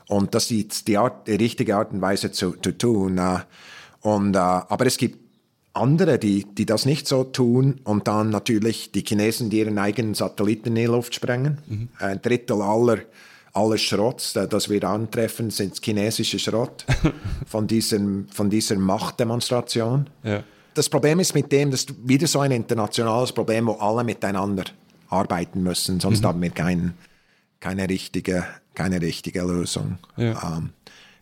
Und 0.07 0.35
das 0.35 0.51
ist 0.51 0.87
die, 0.87 0.97
Art, 0.97 1.27
die 1.27 1.35
richtige 1.35 1.75
Art 1.75 1.91
und 1.91 2.01
Weise 2.01 2.31
zu, 2.31 2.51
zu 2.51 2.77
tun. 2.77 3.17
Äh. 3.17 3.39
Und, 4.01 4.35
äh, 4.35 4.39
aber 4.39 4.85
es 4.85 4.97
gibt 4.97 5.19
andere, 5.73 6.17
die, 6.17 6.45
die 6.45 6.65
das 6.65 6.85
nicht 6.85 7.07
so 7.07 7.23
tun 7.23 7.79
und 7.83 8.07
dann 8.07 8.29
natürlich 8.29 8.91
die 8.91 9.03
Chinesen, 9.05 9.49
die 9.49 9.59
ihren 9.59 9.77
eigenen 9.77 10.13
Satelliten 10.13 10.69
in 10.69 10.75
die 10.75 10.85
Luft 10.85 11.13
sprengen. 11.13 11.59
Mhm. 11.67 11.89
Ein 11.99 12.21
Drittel 12.21 12.61
aller, 12.61 12.99
aller 13.53 13.77
Schrotts, 13.77 14.33
das 14.33 14.69
wir 14.69 14.83
antreffen, 14.83 15.49
sind 15.49 15.79
chinesische 15.83 16.39
Schrott 16.39 16.85
von, 17.45 17.67
diesem, 17.67 18.27
von 18.29 18.49
dieser 18.49 18.77
Machtdemonstration. 18.77 20.09
Ja. 20.23 20.43
Das 20.77 20.89
Problem 20.89 21.19
ist 21.19 21.33
mit 21.33 21.51
dem, 21.51 21.71
dass 21.71 21.87
wieder 22.03 22.27
so 22.27 22.39
ein 22.39 22.51
internationales 22.51 23.31
Problem, 23.31 23.67
wo 23.67 23.73
alle 23.73 24.03
miteinander 24.03 24.65
arbeiten 25.09 25.63
müssen, 25.63 25.99
sonst 25.99 26.21
mhm. 26.21 26.27
haben 26.27 26.41
wir 26.41 26.49
keinen, 26.51 26.93
keine 27.59 27.89
richtige 27.89 28.45
keine 28.77 29.01
richtige 29.01 29.41
Lösung. 29.41 29.97
Ja. 30.17 30.57
Ähm, 30.57 30.69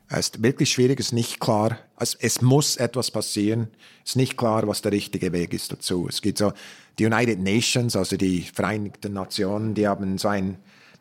es 0.09 0.27
ist 0.27 0.43
wirklich 0.43 0.69
schwierig, 0.69 0.99
es 0.99 1.07
ist 1.07 1.13
nicht 1.13 1.39
klar. 1.39 1.79
Es, 1.97 2.13
es 2.13 2.41
muss 2.41 2.75
etwas 2.75 3.09
passieren. 3.09 3.69
Es 4.03 4.11
ist 4.11 4.15
nicht 4.17 4.37
klar, 4.37 4.67
was 4.67 4.81
der 4.81 4.91
richtige 4.91 5.31
Weg 5.31 5.53
ist 5.53 5.71
dazu. 5.71 6.05
Es 6.09 6.21
gibt 6.21 6.37
so 6.37 6.51
die 6.99 7.05
United 7.05 7.39
Nations, 7.39 7.95
also 7.95 8.17
die 8.17 8.41
Vereinigten 8.41 9.13
Nationen, 9.13 9.73
die 9.73 9.87
haben 9.87 10.17
so 10.17 10.27
ein 10.27 10.57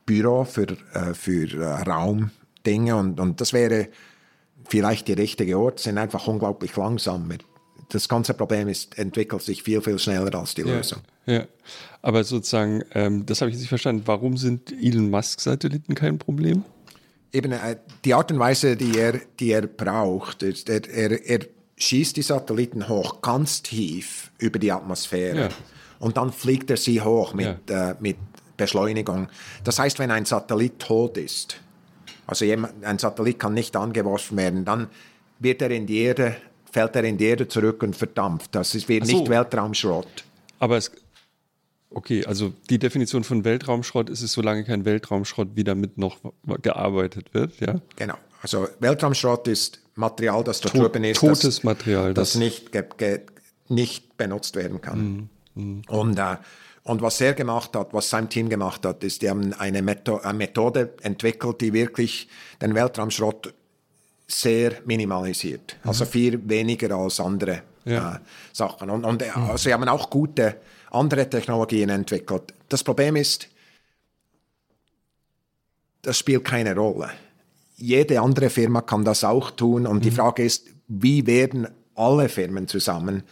Büro 0.07 0.45
für, 0.45 0.69
äh, 0.95 1.13
für 1.13 1.53
äh, 1.61 1.83
Raumdinge 1.83 2.95
und, 2.97 3.19
und 3.19 3.41
das 3.41 3.53
wäre 3.53 3.89
vielleicht 4.69 5.09
der 5.09 5.19
richtige 5.19 5.59
Ort, 5.59 5.81
sind 5.81 5.99
einfach 5.99 6.29
unglaublich 6.29 6.77
langsam. 6.77 7.29
Das 7.95 8.09
ganze 8.09 8.35
Problem 8.35 8.67
ist, 8.67 8.99
entwickelt 8.99 9.41
sich 9.43 9.63
viel, 9.63 9.81
viel 9.81 10.01
schneller 10.01 10.35
als 10.35 10.53
die 10.53 10.63
ja, 10.63 10.75
Lösung. 10.75 10.99
Ja, 11.27 11.47
aber 12.03 12.25
sozusagen, 12.25 12.83
ähm, 12.93 13.25
das 13.25 13.41
habe 13.41 13.53
ich 13.53 13.57
nicht 13.57 13.69
verstanden. 13.69 14.03
Warum 14.07 14.37
sind 14.37 14.73
Elon 14.73 15.11
Musk-Satelliten 15.11 15.95
kein 15.95 16.19
Problem? 16.19 16.65
Eben 17.33 17.53
äh, 17.53 17.77
die 18.05 18.13
Art 18.13 18.33
und 18.33 18.41
Weise, 18.41 18.77
die 18.77 18.99
er, 18.99 19.21
die 19.39 19.53
er 19.53 19.69
braucht, 19.69 20.43
ist, 20.43 20.69
er, 20.69 20.89
er, 20.89 21.25
er 21.25 21.47
schießt 21.77 22.17
die 22.17 22.23
Satelliten 22.23 22.89
hoch, 22.89 23.23
ganz 23.23 23.63
tief 23.63 24.33
über 24.39 24.59
die 24.59 24.73
Atmosphäre. 24.73 25.39
Ja. 25.39 25.49
Und 26.01 26.17
dann 26.17 26.33
fliegt 26.33 26.71
er 26.71 26.77
sie 26.77 27.01
hoch 27.01 27.33
mit, 27.33 27.71
ja. 27.71 27.93
äh, 27.93 27.95
mit 28.01 28.17
Beschleunigung. 28.57 29.29
Das 29.63 29.79
heißt, 29.79 30.01
wenn 30.01 30.11
ein 30.11 30.25
Satellit 30.25 30.81
tot 30.81 31.17
ist, 31.17 31.61
also 32.27 32.45
jemand, 32.45 32.85
ein 32.85 32.99
Satellit 32.99 33.39
kann 33.39 33.55
nicht 33.55 33.77
angeworfen 33.77 34.37
werden, 34.37 34.65
dann 34.65 34.89
wird 35.39 35.63
er 35.63 35.71
in 35.71 35.87
die 35.87 35.99
Erde, 35.99 36.35
fällt 36.75 36.97
er 36.97 37.05
in 37.05 37.17
die 37.17 37.27
Erde 37.27 37.47
zurück 37.47 37.83
und 37.85 37.95
verdampft. 37.95 38.55
Das 38.55 38.75
ist, 38.75 38.89
wird 38.89 39.07
so. 39.07 39.17
nicht 39.17 39.31
Weltraumschrott. 39.31 40.25
Aber 40.59 40.77
es, 40.77 40.91
Okay, 41.91 42.27
also 42.27 42.53
die 42.69 42.81
Definition 42.81 43.23
von 43.23 43.45
Weltraumschrott 43.45 44.11
ist 44.11 44.21
es, 44.21 44.33
solange 44.33 44.65
kein 44.65 44.85
Weltraumschrott 44.85 45.51
wie 45.55 45.63
damit 45.63 45.97
noch 45.97 46.17
gearbeitet 46.61 47.33
wird, 47.33 47.61
ja? 47.61 47.81
Genau. 47.95 48.17
Also 48.43 48.67
Weltraumschrott 48.81 49.47
ist 49.47 49.79
Material, 49.95 50.43
das 50.43 50.61
da 50.61 50.71
Tot, 50.71 50.97
ist. 50.97 51.21
Totes 51.21 51.41
das, 51.43 51.63
Material. 51.63 52.13
Das, 52.13 52.33
das 52.33 52.41
nicht, 52.41 52.71
nicht 53.69 54.17
benutzt 54.17 54.57
werden 54.57 54.81
kann. 54.81 55.29
Mhm. 55.55 55.63
Mhm. 55.63 55.83
Und, 55.87 56.19
äh, 56.19 56.37
und 56.83 57.01
was 57.01 57.21
er 57.21 57.35
gemacht 57.35 57.77
hat, 57.77 57.95
was 57.95 58.11
sein 58.11 58.29
Team 58.29 58.49
gemacht 58.49 58.85
hat, 58.85 59.05
ist, 59.05 59.23
die 59.23 59.31
haben 59.31 59.53
eine, 59.53 59.81
Metho 59.81 60.19
eine 60.19 60.37
Methode 60.37 60.95
entwickelt, 61.03 61.61
die 61.61 61.73
wirklich 61.73 62.29
den 62.61 62.75
Weltraumschrott 62.75 63.55
sehr 64.27 64.75
minimalisiert. 64.85 65.77
Mhm. 65.83 65.89
Also 65.89 66.05
viel 66.05 66.49
weniger 66.49 66.95
als 66.97 67.21
andere 67.21 67.63
ja. 67.85 68.17
äh, 68.17 68.19
Sachen. 68.53 68.91
Und, 68.91 69.05
und 69.05 69.23
äh, 69.23 69.31
also 69.31 69.57
sie 69.57 69.73
haben 69.73 69.89
auch 69.89 70.11
gute 70.11 70.57
andere 70.91 71.29
Technologien 71.29 71.91
entwickelt. 71.91 72.55
Das 72.69 72.83
Problem 72.83 73.17
ist, 73.17 73.49
das 76.03 76.19
spielt 76.19 76.45
keine 76.45 76.75
Rolle. 76.75 77.11
Jede 77.77 78.21
andere 78.21 78.51
Firma 78.51 78.83
kann 78.83 79.05
das 79.05 79.25
auch 79.25 79.51
tun 79.51 79.87
und 79.87 79.97
mhm. 79.97 80.01
die 80.01 80.11
Frage 80.11 80.45
ist, 80.45 80.67
wie 80.87 81.27
werden 81.27 81.67
alle 81.95 82.29
Firmen 82.29 82.69
zusammen, 82.69 83.23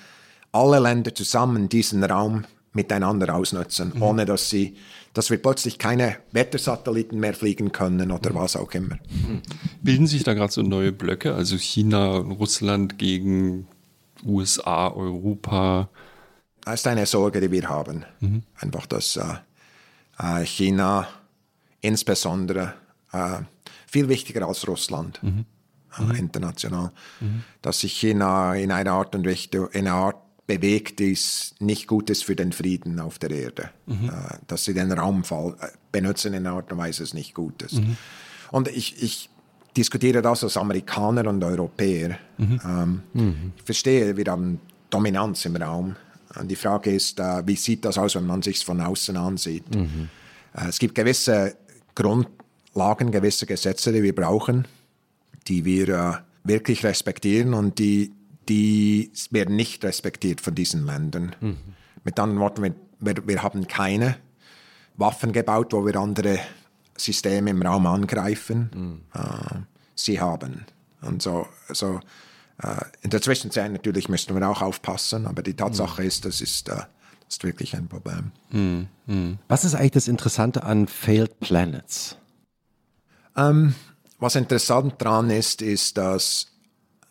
alle 0.52 0.78
Länder 0.78 1.14
zusammen 1.14 1.68
diesen 1.68 2.02
Raum 2.04 2.44
miteinander 2.72 3.34
ausnutzen, 3.34 3.92
mhm. 3.94 4.02
ohne 4.02 4.24
dass 4.24 4.50
sie, 4.50 4.76
dass 5.14 5.30
wir 5.30 5.40
plötzlich 5.40 5.78
keine 5.78 6.16
Wettersatelliten 6.32 7.18
mehr 7.20 7.34
fliegen 7.34 7.72
können 7.72 8.10
oder 8.10 8.30
mhm. 8.30 8.36
was 8.36 8.56
auch 8.56 8.72
immer. 8.72 8.96
Mhm. 9.10 9.42
Bilden 9.82 10.06
sich 10.06 10.24
da 10.24 10.34
gerade 10.34 10.52
so 10.52 10.62
neue 10.62 10.92
Blöcke, 10.92 11.34
also 11.34 11.56
China, 11.56 12.16
Russland 12.16 12.98
gegen 12.98 13.66
USA, 14.24 14.88
Europa? 14.88 15.88
Das 16.64 16.80
ist 16.80 16.86
eine 16.86 17.06
Sorge, 17.06 17.40
die 17.40 17.50
wir 17.50 17.68
haben. 17.68 18.04
Mhm. 18.20 18.42
Einfach, 18.56 18.86
dass 18.86 19.16
äh, 19.16 19.34
äh, 20.18 20.44
China 20.44 21.08
insbesondere 21.80 22.74
äh, 23.12 23.40
viel 23.86 24.08
wichtiger 24.08 24.46
als 24.46 24.66
Russland 24.66 25.22
mhm. 25.22 25.44
Äh, 25.98 26.02
mhm. 26.04 26.14
international, 26.14 26.90
mhm. 27.20 27.42
dass 27.60 27.80
sich 27.80 27.92
China 27.92 28.54
in 28.54 28.72
einer 28.72 28.92
Art 28.92 29.14
und 29.14 29.26
Richtung, 29.26 29.68
in 29.72 29.86
einer 29.86 29.96
Art 29.96 30.21
bewegt, 30.46 30.98
die 30.98 31.16
nicht 31.60 31.86
gut 31.86 32.10
ist 32.10 32.24
für 32.24 32.36
den 32.36 32.52
Frieden 32.52 33.00
auf 33.00 33.18
der 33.18 33.30
Erde. 33.30 33.70
Mhm. 33.86 34.08
Äh, 34.08 34.38
dass 34.46 34.64
sie 34.64 34.74
den 34.74 34.92
Raum 34.92 35.22
äh, 35.30 35.66
benutzen 35.90 36.34
in 36.34 36.46
einer 36.46 36.56
Art 36.56 36.72
und 36.72 36.78
Weise, 36.78 37.02
ist 37.02 37.14
nicht 37.14 37.34
gut 37.34 37.62
ist. 37.62 37.74
Mhm. 37.74 37.96
Und 38.50 38.68
ich, 38.68 39.02
ich 39.02 39.30
diskutiere 39.76 40.22
das 40.22 40.44
als 40.44 40.56
Amerikaner 40.56 41.28
und 41.28 41.42
Europäer. 41.42 42.18
Ähm, 42.38 43.02
ich 43.56 43.62
verstehe, 43.62 44.16
wir 44.16 44.24
haben 44.26 44.60
Dominanz 44.90 45.44
im 45.46 45.56
Raum. 45.56 45.96
Und 46.38 46.50
die 46.50 46.56
Frage 46.56 46.94
ist, 46.94 47.18
äh, 47.20 47.46
wie 47.46 47.56
sieht 47.56 47.84
das 47.84 47.98
aus, 47.98 48.14
wenn 48.14 48.26
man 48.26 48.42
sich 48.42 48.64
von 48.64 48.80
außen 48.80 49.16
ansieht? 49.16 49.74
Mhm. 49.74 50.08
Äh, 50.54 50.68
es 50.68 50.78
gibt 50.78 50.94
gewisse 50.94 51.56
Grundlagen, 51.94 53.10
gewisse 53.10 53.46
Gesetze, 53.46 53.92
die 53.92 54.02
wir 54.02 54.14
brauchen, 54.14 54.66
die 55.46 55.64
wir 55.64 55.88
äh, 55.88 56.12
wirklich 56.44 56.84
respektieren 56.84 57.54
und 57.54 57.78
die, 57.78 58.12
die 58.48 59.10
werden 59.30 59.56
nicht 59.56 59.84
respektiert 59.84 60.40
von 60.40 60.54
diesen 60.54 60.86
Ländern. 60.86 61.34
Mhm. 61.40 61.56
Mit 62.04 62.18
anderen 62.18 62.40
Worten, 62.40 62.62
wir, 62.62 62.74
wir, 63.00 63.26
wir 63.26 63.42
haben 63.42 63.66
keine 63.66 64.16
Waffen 64.96 65.32
gebaut, 65.32 65.72
wo 65.72 65.86
wir 65.86 65.96
andere 65.96 66.38
Systeme 66.96 67.50
im 67.50 67.62
Raum 67.62 67.86
angreifen. 67.86 68.70
Mhm. 69.14 69.66
sie 69.94 70.20
haben. 70.20 70.66
Und 71.00 71.22
so, 71.22 71.46
so 71.68 72.00
äh, 72.62 72.84
in 73.02 73.10
der 73.10 73.20
Zwischenzeit 73.20 73.70
natürlich 73.72 74.08
müssen 74.08 74.38
wir 74.38 74.48
auch 74.48 74.62
aufpassen, 74.62 75.26
aber 75.26 75.42
die 75.42 75.54
Tatsache 75.54 76.02
mhm. 76.02 76.08
ist, 76.08 76.24
das 76.24 76.40
ist, 76.40 76.68
äh, 76.68 76.76
das 76.76 76.86
ist 77.28 77.44
wirklich 77.44 77.74
ein 77.76 77.88
Problem. 77.88 78.32
Mhm. 78.50 78.88
Mhm. 79.06 79.38
Was 79.48 79.64
ist 79.64 79.74
eigentlich 79.74 79.92
das 79.92 80.08
Interessante 80.08 80.62
an 80.62 80.86
Failed 80.86 81.40
Planets? 81.40 82.16
Ähm, 83.36 83.74
was 84.18 84.36
interessant 84.36 84.94
daran 84.98 85.30
ist, 85.30 85.62
ist, 85.62 85.98
dass 85.98 86.46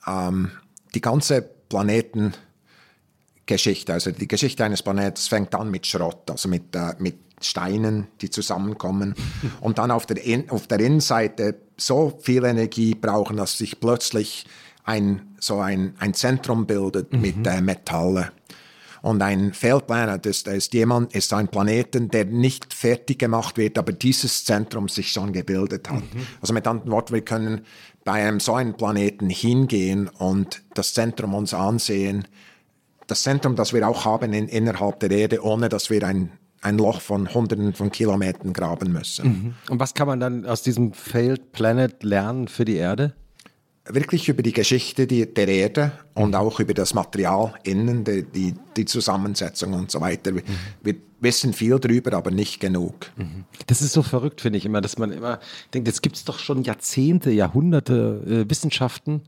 ähm, 0.08 0.52
die 0.94 1.02
ganze 1.02 1.42
Planetengeschichte, 1.42 3.94
also 3.94 4.12
die 4.12 4.28
Geschichte 4.28 4.64
eines 4.64 4.84
Planeten, 4.84 5.18
fängt 5.18 5.56
an 5.56 5.72
mit 5.72 5.88
Schrott, 5.88 6.30
also 6.30 6.50
mit, 6.50 6.76
äh, 6.76 6.94
mit 7.00 7.32
Steinen, 7.42 8.08
die 8.22 8.30
zusammenkommen 8.30 9.16
und 9.62 9.78
dann 9.78 9.92
auf 9.92 10.06
der, 10.06 10.24
in, 10.24 10.50
auf 10.50 10.68
der 10.68 10.80
Innenseite 10.80 11.56
so 11.78 12.20
viel 12.22 12.46
Energie 12.46 12.94
brauchen, 12.94 13.38
dass 13.38 13.58
sich 13.58 13.80
plötzlich 13.80 14.46
ein, 14.84 15.36
so 15.40 15.60
ein, 15.60 15.96
ein 16.00 16.14
Zentrum 16.14 16.66
bildet 16.66 17.14
mhm. 17.14 17.22
mit 17.22 17.48
äh, 17.48 17.62
Metalle. 17.62 18.32
Und 19.02 19.20
ein 19.24 19.52
Failed 19.54 19.88
Planet 19.88 20.24
ist, 20.28 20.48
ist 20.48 20.76
jemand, 20.76 21.16
ist 21.16 21.34
ein 21.34 21.48
Planeten, 21.48 22.10
der 22.10 22.26
nicht 22.26 22.72
fertig 22.72 23.18
gemacht 23.18 23.58
wird, 23.58 23.80
aber 23.80 23.94
dieses 23.94 24.46
Zentrum 24.46 24.90
sich 24.90 25.12
schon 25.12 25.34
gebildet 25.34 25.90
hat. 25.90 26.02
Mhm. 26.02 26.28
Also 26.40 26.54
mit 26.54 26.68
anderen 26.68 26.92
Worten, 26.92 27.16
wir 27.16 27.26
können 27.26 27.66
bei 28.04 28.14
einem 28.14 28.40
so 28.40 28.54
einen 28.54 28.76
Planeten 28.76 29.30
hingehen 29.30 30.08
und 30.08 30.62
das 30.74 30.94
Zentrum 30.94 31.34
uns 31.34 31.54
ansehen. 31.54 32.28
Das 33.08 33.24
Zentrum, 33.24 33.56
das 33.56 33.74
wir 33.74 33.88
auch 33.88 34.06
haben 34.06 34.34
in, 34.34 34.48
innerhalb 34.48 35.00
der 35.00 35.12
Erde, 35.12 35.44
ohne 35.44 35.70
dass 35.70 35.90
wir 35.90 36.06
ein 36.06 36.32
ein 36.62 36.78
Loch 36.78 37.02
von 37.02 37.34
Hunderten 37.34 37.74
von 37.74 37.92
Kilometern 37.92 38.54
graben 38.54 38.92
müssen. 38.94 39.26
Mhm. 39.28 39.54
Und 39.70 39.80
was 39.80 39.94
kann 39.94 40.08
man 40.08 40.20
dann 40.20 40.46
aus 40.46 40.62
diesem 40.62 40.94
Failed 40.94 41.52
Planet 41.52 42.04
lernen 42.04 42.48
für 42.48 42.66
die 42.66 42.76
Erde? 42.76 43.16
Wirklich 43.94 44.30
über 44.30 44.44
die 44.44 44.54
Geschichte 44.54 45.08
der 45.08 45.48
Erde 45.48 45.92
und 46.14 46.36
auch 46.36 46.60
über 46.60 46.74
das 46.74 46.94
Material 46.94 47.54
innen, 47.64 48.04
die, 48.04 48.24
die, 48.24 48.54
die 48.78 48.86
Zusammensetzung 48.86 49.74
und 49.74 49.92
so 49.92 50.02
weiter. 50.02 50.32
Mhm. 50.32 50.42
Wir 50.82 50.96
wissen 51.20 51.54
viel 51.54 51.80
drüber, 51.80 52.14
aber 52.14 52.32
nicht 52.32 52.60
genug. 52.60 53.12
Mhm. 53.16 53.46
Das 53.68 53.82
ist 53.82 53.94
so 53.94 54.02
verrückt, 54.02 54.42
finde 54.42 54.58
ich 54.58 54.66
immer, 54.66 54.82
dass 54.82 54.98
man 54.98 55.12
immer 55.12 55.40
denkt, 55.74 55.88
jetzt 55.88 56.02
gibt 56.02 56.16
es 56.16 56.26
doch 56.26 56.40
schon 56.40 56.64
Jahrzehnte, 56.64 57.32
Jahrhunderte 57.32 58.46
äh, 58.46 58.50
Wissenschaften 58.50 59.22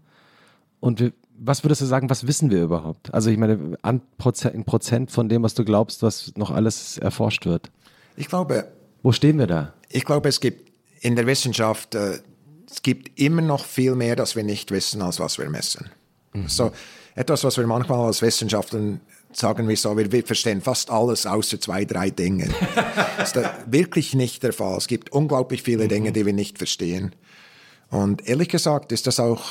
und 0.80 1.00
wir, 1.00 1.14
was 1.38 1.64
würdest 1.64 1.82
du 1.82 1.86
sagen, 1.86 2.10
was 2.10 2.28
wissen 2.28 2.52
wir 2.52 2.64
überhaupt? 2.64 3.14
Also 3.14 3.30
ich 3.30 3.38
meine, 3.38 3.78
an 3.82 4.02
Prozent, 4.18 4.56
in 4.56 4.66
Prozent 4.66 5.12
von 5.12 5.30
dem, 5.30 5.44
was 5.44 5.54
du 5.54 5.66
glaubst, 5.66 6.04
was 6.04 6.34
noch 6.36 6.52
alles 6.52 6.98
erforscht 6.98 7.46
wird. 7.46 7.72
Ich 8.16 8.28
glaube. 8.28 8.68
Wo 9.02 9.12
stehen 9.12 9.38
wir 9.40 9.48
da? 9.48 9.74
Ich 9.90 10.06
glaube, 10.06 10.30
es 10.30 10.40
gibt 10.40 10.72
in 11.02 11.16
der 11.16 11.28
Wissenschaft, 11.28 11.96
äh, 11.96 12.20
es 12.70 12.82
gibt 12.82 13.20
immer 13.20 13.42
noch 13.42 13.66
viel 13.66 13.96
mehr, 13.96 14.16
das 14.16 14.36
wir 14.36 14.44
nicht 14.44 14.72
wissen, 14.72 15.02
als 15.02 15.20
was 15.20 15.38
wir 15.38 15.50
messen. 15.50 15.90
Mhm. 16.34 16.48
So 16.48 16.72
etwas, 17.16 17.44
was 17.44 17.58
wir 17.58 17.68
manchmal 17.68 18.08
als 18.08 18.22
Wissenschaftler 18.22 19.00
sagen 19.36 19.68
wir 19.68 19.78
so, 19.78 19.98
wir, 19.98 20.24
verstehen 20.24 20.62
fast 20.62 20.90
alles 20.90 21.26
außer 21.26 21.60
zwei, 21.60 21.86
drei 21.86 22.10
Dinge. 22.10 22.50
das 23.18 23.32
ist 23.36 23.50
wirklich 23.66 24.14
nicht 24.14 24.44
der 24.44 24.54
Fall. 24.54 24.78
Es 24.78 24.88
gibt 24.88 25.12
unglaublich 25.12 25.64
viele 25.64 25.88
Dinge, 25.88 26.10
mhm. 26.10 26.14
die 26.14 26.26
wir 26.26 26.34
nicht 26.34 26.58
verstehen. 26.58 27.16
Und 27.90 28.28
ehrlich 28.28 28.50
gesagt 28.50 28.92
ist 28.92 29.08
das 29.08 29.20
auch 29.20 29.44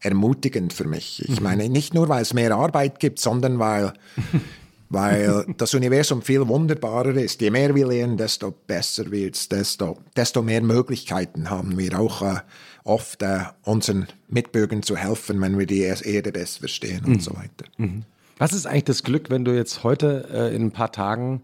ermutigend 0.00 0.72
für 0.72 0.84
mich. 0.84 1.22
Ich 1.28 1.40
mhm. 1.40 1.44
meine, 1.44 1.68
nicht 1.68 1.94
nur, 1.94 2.08
weil 2.08 2.22
es 2.22 2.32
mehr 2.32 2.52
Arbeit 2.52 3.00
gibt, 3.00 3.18
sondern 3.18 3.58
weil, 3.58 3.92
weil 4.88 5.44
das 5.56 5.74
Universum 5.74 6.22
viel 6.22 6.46
wunderbarer 6.46 7.14
ist. 7.16 7.40
Je 7.40 7.50
mehr 7.50 7.74
wir 7.74 7.86
lernen, 7.86 8.16
desto 8.16 8.52
besser 8.52 9.10
wird 9.10 9.34
es, 9.34 9.48
desto, 9.48 9.98
desto 10.16 10.42
mehr 10.42 10.62
Möglichkeiten 10.62 11.50
haben 11.50 11.76
wir 11.76 11.98
auch 11.98 12.22
äh, 12.22 12.40
oft 12.84 13.22
äh, 13.22 13.40
unseren 13.62 14.06
Mitbürgern 14.28 14.82
zu 14.82 14.96
helfen, 14.96 15.40
wenn 15.40 15.58
wir 15.58 15.66
die 15.66 15.80
Erde 15.80 16.32
besser 16.32 16.60
verstehen 16.60 17.02
mhm. 17.04 17.14
und 17.14 17.22
so 17.22 17.34
weiter. 17.34 17.64
Mhm. 17.78 18.04
Was 18.38 18.52
ist 18.52 18.66
eigentlich 18.66 18.84
das 18.84 19.02
Glück, 19.02 19.30
wenn 19.30 19.44
du 19.44 19.54
jetzt 19.54 19.82
heute 19.82 20.28
äh, 20.32 20.54
in 20.54 20.62
ein 20.62 20.70
paar 20.70 20.92
Tagen 20.92 21.42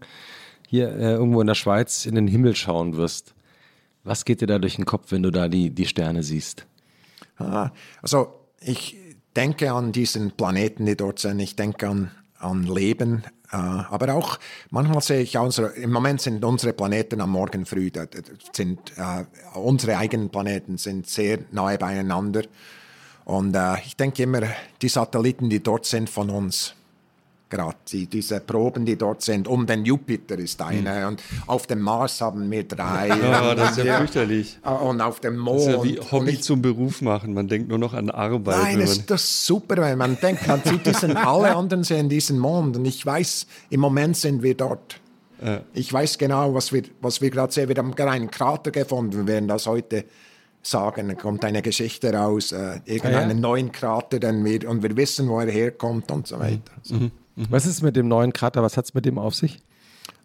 hier 0.67 0.89
äh, 0.89 1.13
irgendwo 1.13 1.41
in 1.41 1.47
der 1.47 1.55
Schweiz 1.55 2.05
in 2.05 2.15
den 2.15 2.27
Himmel 2.27 2.55
schauen 2.55 2.95
wirst? 2.95 3.33
Was 4.03 4.25
geht 4.25 4.41
dir 4.41 4.47
da 4.47 4.59
durch 4.59 4.75
den 4.75 4.85
Kopf, 4.85 5.11
wenn 5.11 5.23
du 5.23 5.31
da 5.31 5.47
die, 5.47 5.69
die 5.69 5.85
Sterne 5.85 6.23
siehst? 6.23 6.65
Ah, 7.37 7.71
also 8.01 8.33
ich 8.59 8.97
denke 9.35 9.71
an 9.71 9.91
diesen 9.91 10.31
Planeten, 10.31 10.85
die 10.85 10.95
dort 10.95 11.19
sind. 11.19 11.39
Ich 11.39 11.55
denke 11.55 11.87
an, 11.87 12.11
an 12.43 12.63
Leben. 12.63 13.23
Äh, 13.51 13.55
aber 13.55 14.13
auch 14.13 14.39
manchmal 14.69 15.01
sehe 15.01 15.21
ich 15.21 15.37
unsere, 15.37 15.69
im 15.73 15.91
Moment 15.91 16.21
sind 16.21 16.43
unsere 16.43 16.73
Planeten 16.73 17.21
am 17.21 17.31
Morgen 17.31 17.65
früh, 17.65 17.91
sind, 18.51 18.79
äh, 18.97 19.25
unsere 19.57 19.97
eigenen 19.97 20.29
Planeten 20.29 20.77
sind 20.77 21.07
sehr 21.07 21.39
nahe 21.51 21.77
beieinander. 21.77 22.43
Und 23.25 23.55
äh, 23.55 23.79
ich 23.85 23.95
denke 23.95 24.23
immer, 24.23 24.41
die 24.81 24.89
Satelliten, 24.89 25.49
die 25.49 25.63
dort 25.63 25.85
sind 25.85 26.09
von 26.09 26.29
uns, 26.29 26.75
die, 27.91 28.07
diese 28.07 28.39
Proben, 28.39 28.85
die 28.85 28.97
dort 28.97 29.21
sind. 29.21 29.47
Um 29.47 29.65
den 29.65 29.85
Jupiter 29.85 30.37
ist 30.37 30.61
eine 30.61 31.01
mhm. 31.01 31.07
und 31.07 31.23
auf 31.47 31.67
dem 31.67 31.81
Mars 31.81 32.21
haben 32.21 32.49
wir 32.49 32.63
drei. 32.63 33.09
Ja, 33.23 33.55
das 33.55 33.77
ist 33.77 33.85
ja 33.85 33.97
fürchterlich. 33.97 34.59
Und 34.63 35.01
auf 35.01 35.19
dem 35.19 35.37
Mond. 35.37 35.59
Das 35.59 35.67
ist 35.67 35.73
ja 35.73 35.83
wie 35.83 35.99
Hobby 35.99 36.31
ich, 36.31 36.43
zum 36.43 36.61
Beruf 36.61 37.01
machen. 37.01 37.33
Man 37.33 37.47
denkt 37.47 37.69
nur 37.69 37.77
noch 37.77 37.93
an 37.93 38.09
Arbeit. 38.09 38.61
Nein, 38.61 38.79
das 38.79 38.91
ist 38.91 39.09
das 39.09 39.45
super, 39.45 39.77
weil 39.77 39.95
man 39.95 40.17
denkt, 40.19 40.47
man 40.47 40.61
sieht 40.63 40.85
diesen, 40.85 41.15
alle 41.17 41.55
anderen 41.55 41.83
sehen 41.83 42.09
diesen 42.09 42.39
Mond 42.39 42.77
und 42.77 42.85
ich 42.85 43.05
weiß, 43.05 43.47
im 43.69 43.79
Moment 43.79 44.17
sind 44.17 44.43
wir 44.43 44.55
dort. 44.55 44.99
Ja. 45.43 45.61
Ich 45.73 45.91
weiß 45.91 46.17
genau, 46.17 46.53
was 46.53 46.71
wir, 46.73 46.83
was 47.01 47.21
wir 47.21 47.29
gerade 47.29 47.51
sehen. 47.51 47.69
Wir 47.69 47.75
haben 47.75 47.95
gerade 47.95 48.11
einen 48.11 48.31
Krater 48.31 48.71
gefunden. 48.71 49.17
Wir 49.17 49.27
werden 49.27 49.47
das 49.47 49.67
heute 49.67 50.05
sagen, 50.63 51.09
dann 51.09 51.17
kommt 51.17 51.43
eine 51.43 51.61
Geschichte 51.61 52.13
raus, 52.13 52.51
äh, 52.51 52.79
irgendeinen 52.85 53.31
ah, 53.31 53.33
ja? 53.33 53.39
neuen 53.39 53.71
Krater, 53.71 54.19
den 54.19 54.43
wir, 54.45 54.69
und 54.69 54.81
wir 54.81 54.95
wissen, 54.95 55.27
wo 55.27 55.39
er 55.39 55.51
herkommt 55.51 56.09
und 56.11 56.27
so 56.27 56.39
weiter. 56.39 56.71
Mhm. 56.89 57.11
Mhm. 57.35 57.47
Was 57.49 57.65
ist 57.65 57.81
mit 57.81 57.95
dem 57.95 58.07
neuen 58.07 58.33
Krater? 58.33 58.61
Was 58.63 58.77
hat 58.77 58.85
es 58.85 58.93
mit 58.93 59.05
dem 59.05 59.17
auf 59.17 59.35
sich? 59.35 59.61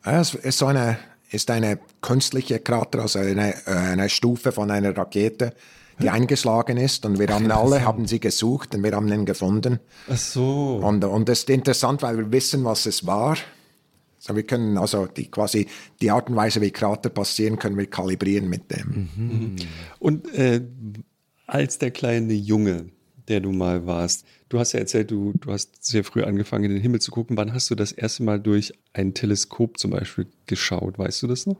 Es 0.04 0.34
ist, 0.34 0.58
so 0.58 0.66
eine, 0.66 0.98
ist 1.30 1.50
eine 1.50 1.78
künstliche 2.00 2.58
Krater, 2.58 3.00
also 3.00 3.18
eine, 3.18 3.54
eine 3.66 4.08
Stufe 4.08 4.52
von 4.52 4.70
einer 4.70 4.96
Rakete, 4.96 5.52
die 6.00 6.10
eingeschlagen 6.10 6.76
ist. 6.76 7.04
Und 7.04 7.18
wir 7.18 7.28
haben 7.28 7.50
alle 7.50 7.84
haben 7.84 8.06
sie 8.06 8.20
gesucht 8.20 8.74
und 8.74 8.84
wir 8.84 8.92
haben 8.92 9.08
ihn 9.12 9.26
gefunden. 9.26 9.80
Ach 10.08 10.16
so. 10.16 10.80
Und, 10.82 11.04
und 11.04 11.28
das 11.28 11.40
ist 11.40 11.50
interessant, 11.50 12.02
weil 12.02 12.16
wir 12.18 12.32
wissen, 12.32 12.64
was 12.64 12.86
es 12.86 13.06
war. 13.06 13.36
Also 14.18 14.34
wir 14.34 14.42
können 14.42 14.78
also 14.78 15.06
die 15.06 15.30
quasi 15.30 15.66
die 16.00 16.10
Art 16.10 16.28
und 16.28 16.36
Weise, 16.36 16.60
wie 16.60 16.70
Krater 16.70 17.08
passieren, 17.08 17.58
können 17.58 17.78
wir 17.78 17.86
kalibrieren 17.86 18.48
mit 18.48 18.70
dem. 18.70 19.08
Mhm. 19.16 19.56
Und 19.98 20.32
äh, 20.34 20.62
als 21.46 21.78
der 21.78 21.92
kleine 21.92 22.34
Junge, 22.34 22.86
der 23.28 23.40
du 23.40 23.52
mal 23.52 23.86
warst, 23.86 24.24
Du 24.48 24.58
hast 24.58 24.72
ja 24.72 24.80
erzählt, 24.80 25.10
du, 25.10 25.34
du 25.34 25.52
hast 25.52 25.84
sehr 25.84 26.04
früh 26.04 26.22
angefangen, 26.22 26.64
in 26.64 26.70
den 26.70 26.80
Himmel 26.80 27.00
zu 27.00 27.10
gucken. 27.10 27.36
Wann 27.36 27.52
hast 27.52 27.70
du 27.70 27.74
das 27.74 27.92
erste 27.92 28.22
Mal 28.22 28.40
durch 28.40 28.72
ein 28.94 29.12
Teleskop 29.12 29.78
zum 29.78 29.90
Beispiel 29.90 30.26
geschaut? 30.46 30.98
Weißt 30.98 31.22
du 31.22 31.26
das 31.26 31.46
noch? 31.46 31.58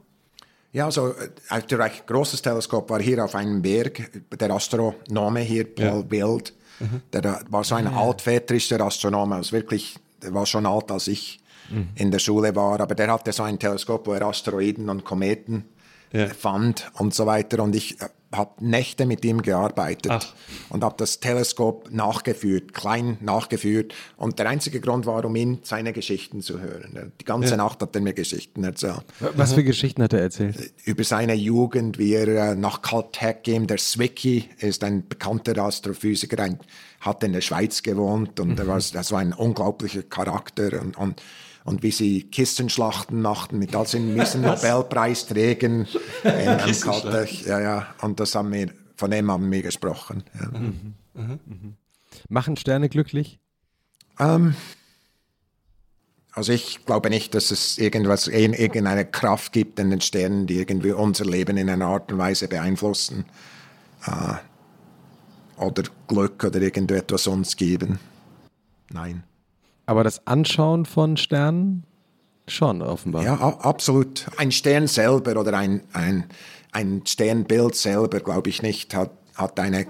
Ja, 0.73 0.87
also 0.87 1.09
äh, 1.09 1.29
ein 1.51 1.63
recht 1.63 2.07
großes 2.07 2.43
Teleskop 2.43 2.89
war 2.91 3.01
hier 3.01 3.25
auf 3.25 3.35
einem 3.35 3.63
Berg. 3.63 4.11
Der 4.39 4.51
Astronome 4.51 5.41
hier, 5.41 5.65
Paul 5.65 5.85
ja. 5.85 6.03
Bild, 6.03 6.55
mhm. 6.81 7.03
der 7.13 7.43
war 7.51 7.65
so 7.65 7.75
ein 7.75 7.87
ja. 7.87 7.97
altväterischer 7.97 8.81
Astronom, 8.81 9.33
also 9.33 9.53
wirklich, 9.53 9.97
der 10.23 10.33
war 10.35 10.47
schon 10.47 10.67
alt, 10.67 10.91
als 10.91 11.09
ich 11.09 11.41
mhm. 11.71 11.89
in 11.95 12.11
der 12.11 12.19
Schule 12.19 12.55
war, 12.55 12.81
aber 12.81 12.95
der 12.95 13.13
hatte 13.13 13.33
so 13.33 13.43
ein 13.43 13.59
Teleskop, 13.59 14.07
wo 14.07 14.13
er 14.13 14.23
Asteroiden 14.23 14.89
und 14.89 15.05
Kometen 15.05 15.65
ja. 16.13 16.29
fand 16.29 16.91
und 16.95 17.15
so 17.15 17.27
weiter. 17.27 17.63
Und 17.63 17.75
ich 17.75 18.01
äh, 18.01 18.09
habe 18.31 18.65
Nächte 18.65 19.07
mit 19.07 19.25
ihm 19.25 19.41
gearbeitet 19.41 20.13
Ach. 20.13 20.35
und 20.69 20.85
habe 20.85 20.95
das 20.99 21.21
Teleskop 21.21 21.91
nachgeführt, 21.91 22.75
klein 22.75 23.17
nachgeführt. 23.21 23.95
Und 24.17 24.39
der 24.39 24.49
einzige 24.49 24.81
Grund 24.81 25.07
war, 25.07 25.25
um 25.25 25.35
ihn 25.35 25.61
seine 25.63 25.93
Geschichten 25.93 26.43
zu 26.43 26.61
hören. 26.61 27.13
Die 27.21 27.25
ganze 27.25 27.51
ja. 27.51 27.57
Nacht 27.57 27.81
hat 27.81 27.95
er 27.95 28.03
mir 28.03 28.13
Geschichten 28.13 28.65
erzählt. 28.65 29.05
Was 29.35 29.55
für 29.55 29.65
Geschichten 29.65 30.03
hat 30.03 30.13
er 30.13 30.21
erzählt? 30.21 30.73
Über 30.85 31.05
seine 31.05 31.35
Jugend, 31.35 31.99
wie 31.99 32.13
er 32.15 32.29
äh, 32.29 32.55
nach 32.55 32.83
Caltech 32.83 33.43
ging. 33.45 33.67
Der 33.67 33.79
Zwicky 33.79 34.51
ist 34.59 34.85
ein 34.85 35.09
bekannter 35.09 35.57
Astrophysiker, 35.57 36.43
ein, 36.43 36.59
hat 37.01 37.25
in 37.25 37.33
der 37.33 37.41
Schweiz 37.41 37.83
gewohnt 37.83 38.41
und 38.41 38.51
mhm. 38.51 38.59
er 38.59 38.67
war, 38.67 38.79
das 38.79 39.11
war 39.11 39.21
ein 39.21 39.33
unglaublicher 39.33 40.03
Charakter 40.03 40.81
und, 40.81 40.99
und 40.99 41.23
und 41.69 41.83
wie 41.83 41.91
sie 41.91 42.23
Kissenschlachten 42.23 43.21
machten 43.21 43.59
mit 43.59 43.77
all 43.77 43.85
den 43.85 44.15
miesen 44.15 44.41
Nobelpreisträgern 44.41 45.87
in 46.25 46.81
Caltech. 46.81 47.45
Ja, 47.47 47.61
ja, 47.61 47.87
und 48.01 48.19
das 48.21 48.35
haben 48.35 48.53
wir, 48.53 48.73
von 48.97 49.11
dem 49.11 49.31
haben 49.31 49.51
wir 49.51 49.63
gesprochen. 49.63 50.25
Ja. 50.41 50.59
Mhm. 50.59 50.95
Mhm. 51.15 51.41
Mhm. 51.45 51.75
Machen 52.31 52.57
Sterne 52.57 52.89
glücklich? 52.89 53.39
Ähm, 54.19 54.55
also 56.33 56.53
ich 56.53 56.87
glaube 56.87 57.11
nicht, 57.11 57.35
dass 57.35 57.51
es 57.51 57.77
irgendwas, 57.77 58.29
irgendeine 58.29 59.05
Kraft 59.05 59.53
gibt 59.53 59.79
in 59.79 59.91
den 59.91 60.01
Sternen, 60.01 60.47
die 60.47 60.57
irgendwie 60.57 60.93
unser 60.93 61.27
Leben 61.27 61.59
in 61.59 61.69
einer 61.69 61.87
Art 61.87 62.11
und 62.11 62.19
Weise 62.19 62.49
beeinflussen. 62.49 63.27
Äh, 64.07 64.35
oder 65.63 65.83
Glück 66.07 66.45
oder 66.45 66.63
irgendetwas 66.63 67.27
uns 67.27 67.57
geben. 67.57 67.99
Nein. 68.91 69.25
Aber 69.89 70.05
das 70.05 70.27
Anschauen 70.27 70.85
von 70.85 71.17
Sternen 71.17 71.83
schon 72.47 72.83
offenbar. 72.83 73.23
Ja, 73.23 73.37
absolut. 73.39 74.27
Ein 74.37 74.53
Stern 74.53 74.87
selber 74.87 75.41
oder 75.41 75.55
ein, 75.57 75.81
ein, 75.95 76.25
ein 76.73 77.01
Sternbild 77.07 77.75
selber, 77.75 78.21
glaube 78.21 78.51
ich 78.51 78.61
nicht, 78.61 78.95
hat, 78.95 79.13
hat 79.35 79.59
eine 79.59 79.87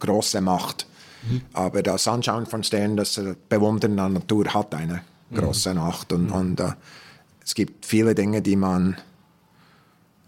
große 0.00 0.40
Macht. 0.40 0.86
Mhm. 1.28 1.42
Aber 1.52 1.82
das 1.82 2.08
Anschauen 2.08 2.46
von 2.46 2.64
Sternen, 2.64 2.96
das 2.96 3.20
Bewundern 3.50 3.94
der 3.94 4.08
Natur 4.08 4.46
hat 4.54 4.74
eine 4.74 5.02
große 5.34 5.74
mhm. 5.74 5.80
Macht. 5.80 6.10
Und, 6.14 6.28
mhm. 6.28 6.32
und 6.32 6.60
uh, 6.62 6.72
es 7.44 7.54
gibt 7.54 7.84
viele 7.84 8.14
Dinge, 8.14 8.40
die 8.40 8.56
man, 8.56 8.96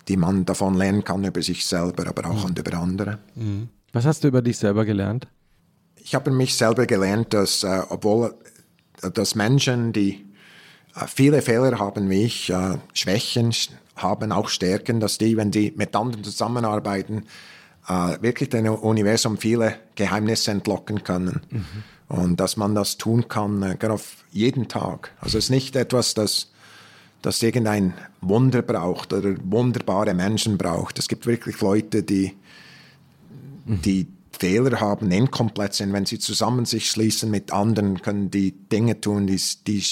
die 0.07 0.19
man 0.19 0.45
davon 0.45 0.75
lernen 0.75 1.03
kann 1.03 1.25
über 1.25 1.41
sich 1.41 1.65
selber, 1.65 2.07
aber 2.09 2.29
auch 2.29 2.47
mhm. 2.47 2.57
über 2.59 2.77
andere. 2.77 3.19
Mhm. 3.37 3.71
Was 3.95 4.05
hast 4.05 4.23
du 4.23 4.29
über 4.29 4.43
dich 4.43 4.59
selber 4.59 4.85
gelernt? 4.85 5.29
Ich 6.05 6.15
habe 6.15 6.31
mich 6.31 6.55
selber 6.55 6.87
gelernt, 6.87 7.33
dass 7.35 7.65
äh, 7.65 7.83
obwohl 7.89 8.35
äh, 9.03 9.11
dass 9.11 9.35
Menschen, 9.35 9.93
die 9.93 10.25
äh, 10.95 11.07
viele 11.07 11.43
Fehler 11.43 11.79
haben 11.79 12.09
wie 12.11 12.25
ich, 12.25 12.51
äh, 12.51 12.79
Schwächen 12.93 13.53
haben, 13.97 14.31
auch 14.31 14.49
Stärken, 14.49 15.01
dass 15.01 15.19
die, 15.19 15.37
wenn 15.37 15.51
die 15.51 15.73
mit 15.77 15.97
anderen 15.97 16.23
zusammenarbeiten, 16.23 17.25
äh, 17.89 18.21
wirklich 18.21 18.51
dem 18.51 18.67
Universum 18.67 19.39
viele 19.39 19.79
Geheimnisse 19.95 20.51
entlocken 20.51 21.03
können. 21.03 21.41
Mhm. 21.51 21.65
Und 22.09 22.41
dass 22.41 22.57
man 22.59 22.75
das 22.75 22.99
tun 22.99 23.29
kann, 23.29 23.77
auf 23.83 24.25
jeden 24.31 24.69
Tag. 24.69 25.11
Also 25.21 25.39
es 25.39 25.45
ist 25.45 25.51
nicht 25.51 25.75
etwas, 25.75 26.13
das, 26.13 26.51
das 27.23 27.43
irgendein 27.43 27.95
Wunder 28.21 28.61
braucht 28.61 29.15
oder 29.15 29.35
wunderbare 29.43 30.13
Menschen 30.13 30.59
braucht. 30.59 30.99
Es 30.99 31.09
gibt 31.09 31.27
wirklich 31.27 31.61
Leute, 31.63 32.03
die, 32.03 32.37
die 33.65 34.07
Fehler 34.35 34.81
haben, 34.81 35.11
inkomplett 35.11 35.75
sind. 35.75 35.93
Wenn 35.93 36.07
sie 36.07 36.19
zusammen 36.19 36.65
sich 36.65 36.91
schließen 36.91 37.31
mit 37.31 37.53
anderen, 37.53 38.03
können 38.03 38.31
die 38.31 38.53
Dinge 38.53 39.01
tun, 39.01 39.27
die, 39.27 39.41
die 39.67 39.83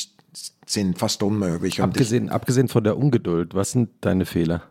sind 0.67 0.99
fast 0.99 1.23
unmöglich. 1.23 1.81
Abgesehen, 1.81 2.26
ich, 2.26 2.33
abgesehen 2.33 2.69
von 2.69 2.85
der 2.85 2.97
Ungeduld, 2.97 3.55
was 3.55 3.73
sind 3.73 3.91
deine 4.01 4.26
Fehler? 4.26 4.62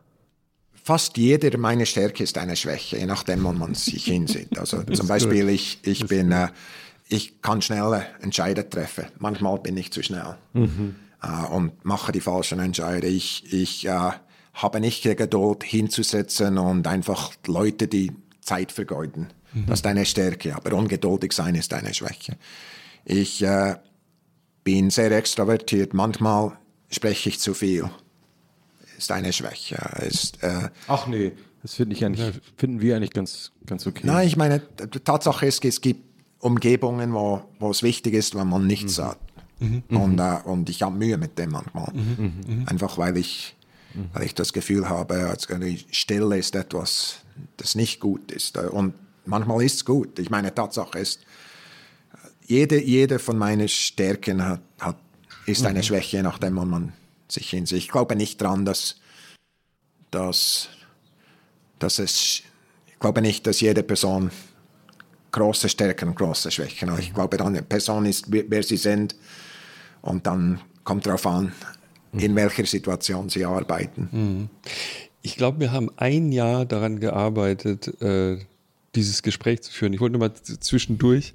Fast 0.83 1.17
jeder 1.17 1.55
meine 1.57 1.85
Stärke 1.85 2.23
ist 2.23 2.37
eine 2.37 2.55
Schwäche, 2.55 2.97
je 2.97 3.05
nachdem, 3.05 3.43
wo 3.43 3.51
man 3.51 3.75
sich 3.75 4.05
hinsieht. 4.05 4.57
Also 4.57 4.83
zum 4.93 5.07
Beispiel, 5.07 5.47
ich, 5.49 5.79
ich 5.83 6.07
bin, 6.07 6.31
äh, 6.31 6.47
ich 7.07 7.41
kann 7.41 7.61
schnelle 7.61 8.05
Entscheidungen 8.21 8.69
treffen. 8.69 9.05
Manchmal 9.19 9.59
bin 9.59 9.77
ich 9.77 9.91
zu 9.91 10.01
schnell 10.01 10.37
mhm. 10.53 10.95
äh, 11.21 11.45
und 11.51 11.85
mache 11.85 12.11
die 12.11 12.21
falschen 12.21 12.59
Entscheidungen. 12.59 13.13
Ich, 13.13 13.53
ich 13.53 13.85
äh, 13.85 14.11
habe 14.53 14.79
nicht 14.79 15.03
die 15.03 15.15
Geduld 15.15 15.63
hinzusetzen 15.63 16.57
und 16.57 16.87
einfach 16.87 17.31
Leute, 17.45 17.87
die 17.87 18.11
Zeit 18.41 18.71
vergeuden. 18.71 19.27
Mhm. 19.53 19.65
Das 19.67 19.79
ist 19.79 19.85
eine 19.85 20.05
Stärke, 20.05 20.55
aber 20.55 20.73
ungeduldig 20.73 21.33
sein 21.33 21.55
ist 21.55 21.73
eine 21.73 21.93
Schwäche. 21.93 22.37
Ich 23.05 23.41
äh, 23.43 23.75
bin 24.63 24.89
sehr 24.89 25.11
extrovertiert. 25.11 25.93
Manchmal 25.93 26.57
spreche 26.89 27.29
ich 27.29 27.39
zu 27.39 27.53
viel. 27.53 27.89
Ist 28.97 29.11
eine 29.11 29.33
Schwäche. 29.33 29.77
Ist, 30.07 30.43
äh, 30.43 30.69
Ach 30.87 31.07
nee, 31.07 31.31
das 31.61 31.75
finde 31.75 31.95
ich 31.95 32.05
eigentlich, 32.05 32.41
finden 32.57 32.81
wir 32.81 32.95
eigentlich 32.95 33.13
ganz, 33.13 33.51
ganz 33.65 33.85
okay. 33.87 34.01
Nein, 34.05 34.27
ich 34.27 34.37
meine, 34.37 34.59
die 34.59 34.99
Tatsache 34.99 35.45
ist, 35.45 35.63
es 35.65 35.81
gibt 35.81 36.03
Umgebungen, 36.39 37.13
wo, 37.13 37.43
wo 37.59 37.69
es 37.69 37.83
wichtig 37.83 38.13
ist, 38.13 38.35
wenn 38.35 38.47
man 38.47 38.65
nichts 38.65 38.93
mhm. 38.93 38.95
sagt. 38.95 39.31
Mhm. 39.59 39.83
Und, 39.89 40.19
äh, 40.19 40.39
und 40.45 40.69
ich 40.69 40.81
habe 40.81 40.95
Mühe 40.95 41.17
mit 41.17 41.37
dem 41.37 41.51
manchmal. 41.51 41.91
Mhm. 41.93 42.33
mhm. 42.47 42.67
Einfach 42.67 42.97
weil 42.97 43.17
ich, 43.17 43.55
weil 44.13 44.23
ich 44.23 44.33
das 44.33 44.53
Gefühl 44.53 44.89
habe, 44.89 45.29
als 45.29 45.47
Stille 45.91 46.37
ist 46.37 46.55
etwas, 46.55 47.17
das 47.57 47.75
nicht 47.75 47.99
gut 47.99 48.31
ist. 48.31 48.57
Und 48.57 48.93
manchmal 49.25 49.63
ist 49.63 49.75
es 49.75 49.85
gut. 49.85 50.19
Ich 50.19 50.29
meine, 50.29 50.53
Tatsache 50.53 50.99
ist, 50.99 51.21
jede, 52.45 52.81
jede 52.81 53.19
von 53.19 53.37
meinen 53.37 53.67
Stärken 53.67 54.43
hat, 54.45 54.61
hat, 54.79 54.97
ist 55.45 55.65
eine 55.65 55.79
mhm. 55.79 55.83
Schwäche, 55.83 56.21
nachdem 56.23 56.55
man 56.55 56.93
sich 57.27 57.49
hinsieht. 57.49 57.77
Ich 57.77 57.87
glaube 57.87 58.15
nicht 58.15 58.41
daran, 58.41 58.65
dass, 58.65 58.97
dass, 60.11 60.69
dass 61.79 61.99
es, 61.99 62.43
ich 62.87 62.99
glaube 62.99 63.21
nicht, 63.21 63.47
dass 63.47 63.61
jede 63.61 63.83
Person 63.83 64.31
große 65.31 65.69
Stärken 65.69 66.09
und 66.09 66.15
große 66.15 66.51
Schwächen 66.51 66.91
hat. 66.91 66.99
Ich 66.99 67.11
mhm. 67.11 67.15
glaube, 67.15 67.43
eine 67.43 67.61
Person 67.61 68.05
ist, 68.05 68.25
wer 68.27 68.63
sie 68.63 68.77
sind 68.77 69.15
und 70.01 70.27
dann 70.27 70.59
kommt 70.83 71.05
darauf 71.05 71.25
an, 71.25 71.53
in 72.11 72.33
mhm. 72.33 72.35
welcher 72.35 72.65
Situation 72.65 73.29
sie 73.29 73.45
arbeiten. 73.45 74.49
Ich 75.21 75.37
glaube, 75.37 75.59
wir 75.59 75.71
haben 75.71 75.89
ein 75.97 76.31
Jahr 76.31 76.65
daran 76.65 76.99
gearbeitet, 76.99 78.01
äh, 78.01 78.39
dieses 78.95 79.21
Gespräch 79.23 79.61
zu 79.61 79.71
führen. 79.71 79.93
Ich 79.93 79.99
wollte 79.99 80.17
nur 80.17 80.27
mal 80.27 80.33
zwischendurch 80.33 81.33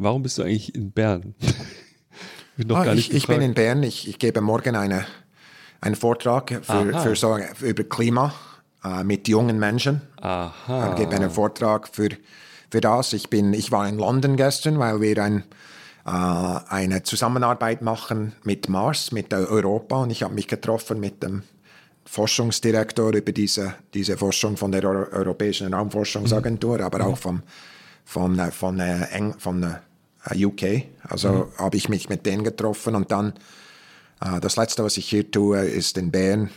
Warum 0.00 0.22
bist 0.22 0.38
du 0.38 0.42
eigentlich 0.42 0.74
in 0.74 0.92
Bern? 0.92 1.34
ich, 2.56 2.70
ah, 2.70 2.94
ich, 2.94 3.12
ich 3.12 3.26
bin 3.26 3.42
in 3.42 3.52
Bern. 3.52 3.82
Ich, 3.82 4.08
ich 4.08 4.18
gebe 4.18 4.40
morgen 4.40 4.74
eine, 4.74 5.04
einen 5.82 5.94
Vortrag 5.94 6.58
für, 6.62 7.02
für 7.02 7.14
so, 7.14 7.38
über 7.60 7.84
Klima 7.84 8.32
äh, 8.82 9.04
mit 9.04 9.28
jungen 9.28 9.58
Menschen. 9.58 10.00
Aha. 10.22 10.88
Ich 10.88 10.96
gebe 10.96 11.14
einen 11.14 11.28
Vortrag 11.28 11.88
für, 11.88 12.08
für 12.70 12.80
das. 12.80 13.12
Ich, 13.12 13.28
bin, 13.28 13.52
ich 13.52 13.72
war 13.72 13.86
in 13.86 13.98
London 13.98 14.36
gestern, 14.36 14.78
weil 14.78 15.02
wir 15.02 15.22
ein, 15.22 15.44
äh, 16.06 16.10
eine 16.10 17.02
Zusammenarbeit 17.02 17.82
machen 17.82 18.32
mit 18.42 18.70
Mars, 18.70 19.12
mit 19.12 19.34
Europa. 19.34 20.02
Und 20.02 20.08
ich 20.08 20.22
habe 20.22 20.32
mich 20.32 20.48
getroffen 20.48 20.98
mit 20.98 21.22
dem 21.22 21.42
Forschungsdirektor 22.10 23.14
über 23.14 23.30
diese, 23.30 23.74
diese 23.94 24.16
Forschung 24.16 24.56
von 24.56 24.72
der 24.72 24.84
Europäischen 24.84 25.72
Raumforschungsagentur, 25.72 26.78
mhm. 26.78 26.84
aber 26.84 27.06
auch 27.06 27.16
vom, 27.16 27.42
von, 28.04 28.34
von, 28.34 28.50
von, 28.50 28.80
von, 28.80 29.34
von 29.38 29.76
äh, 30.28 30.44
UK. 30.44 30.86
Also 31.08 31.28
mhm. 31.28 31.58
habe 31.58 31.76
ich 31.76 31.88
mich 31.88 32.08
mit 32.08 32.26
denen 32.26 32.42
getroffen 32.42 32.96
und 32.96 33.12
dann 33.12 33.34
äh, 34.20 34.40
das 34.40 34.56
letzte, 34.56 34.82
was 34.82 34.96
ich 34.96 35.08
hier 35.08 35.30
tue, 35.30 35.60
ist 35.60 35.96
in 35.98 36.10
Bern, 36.10 36.50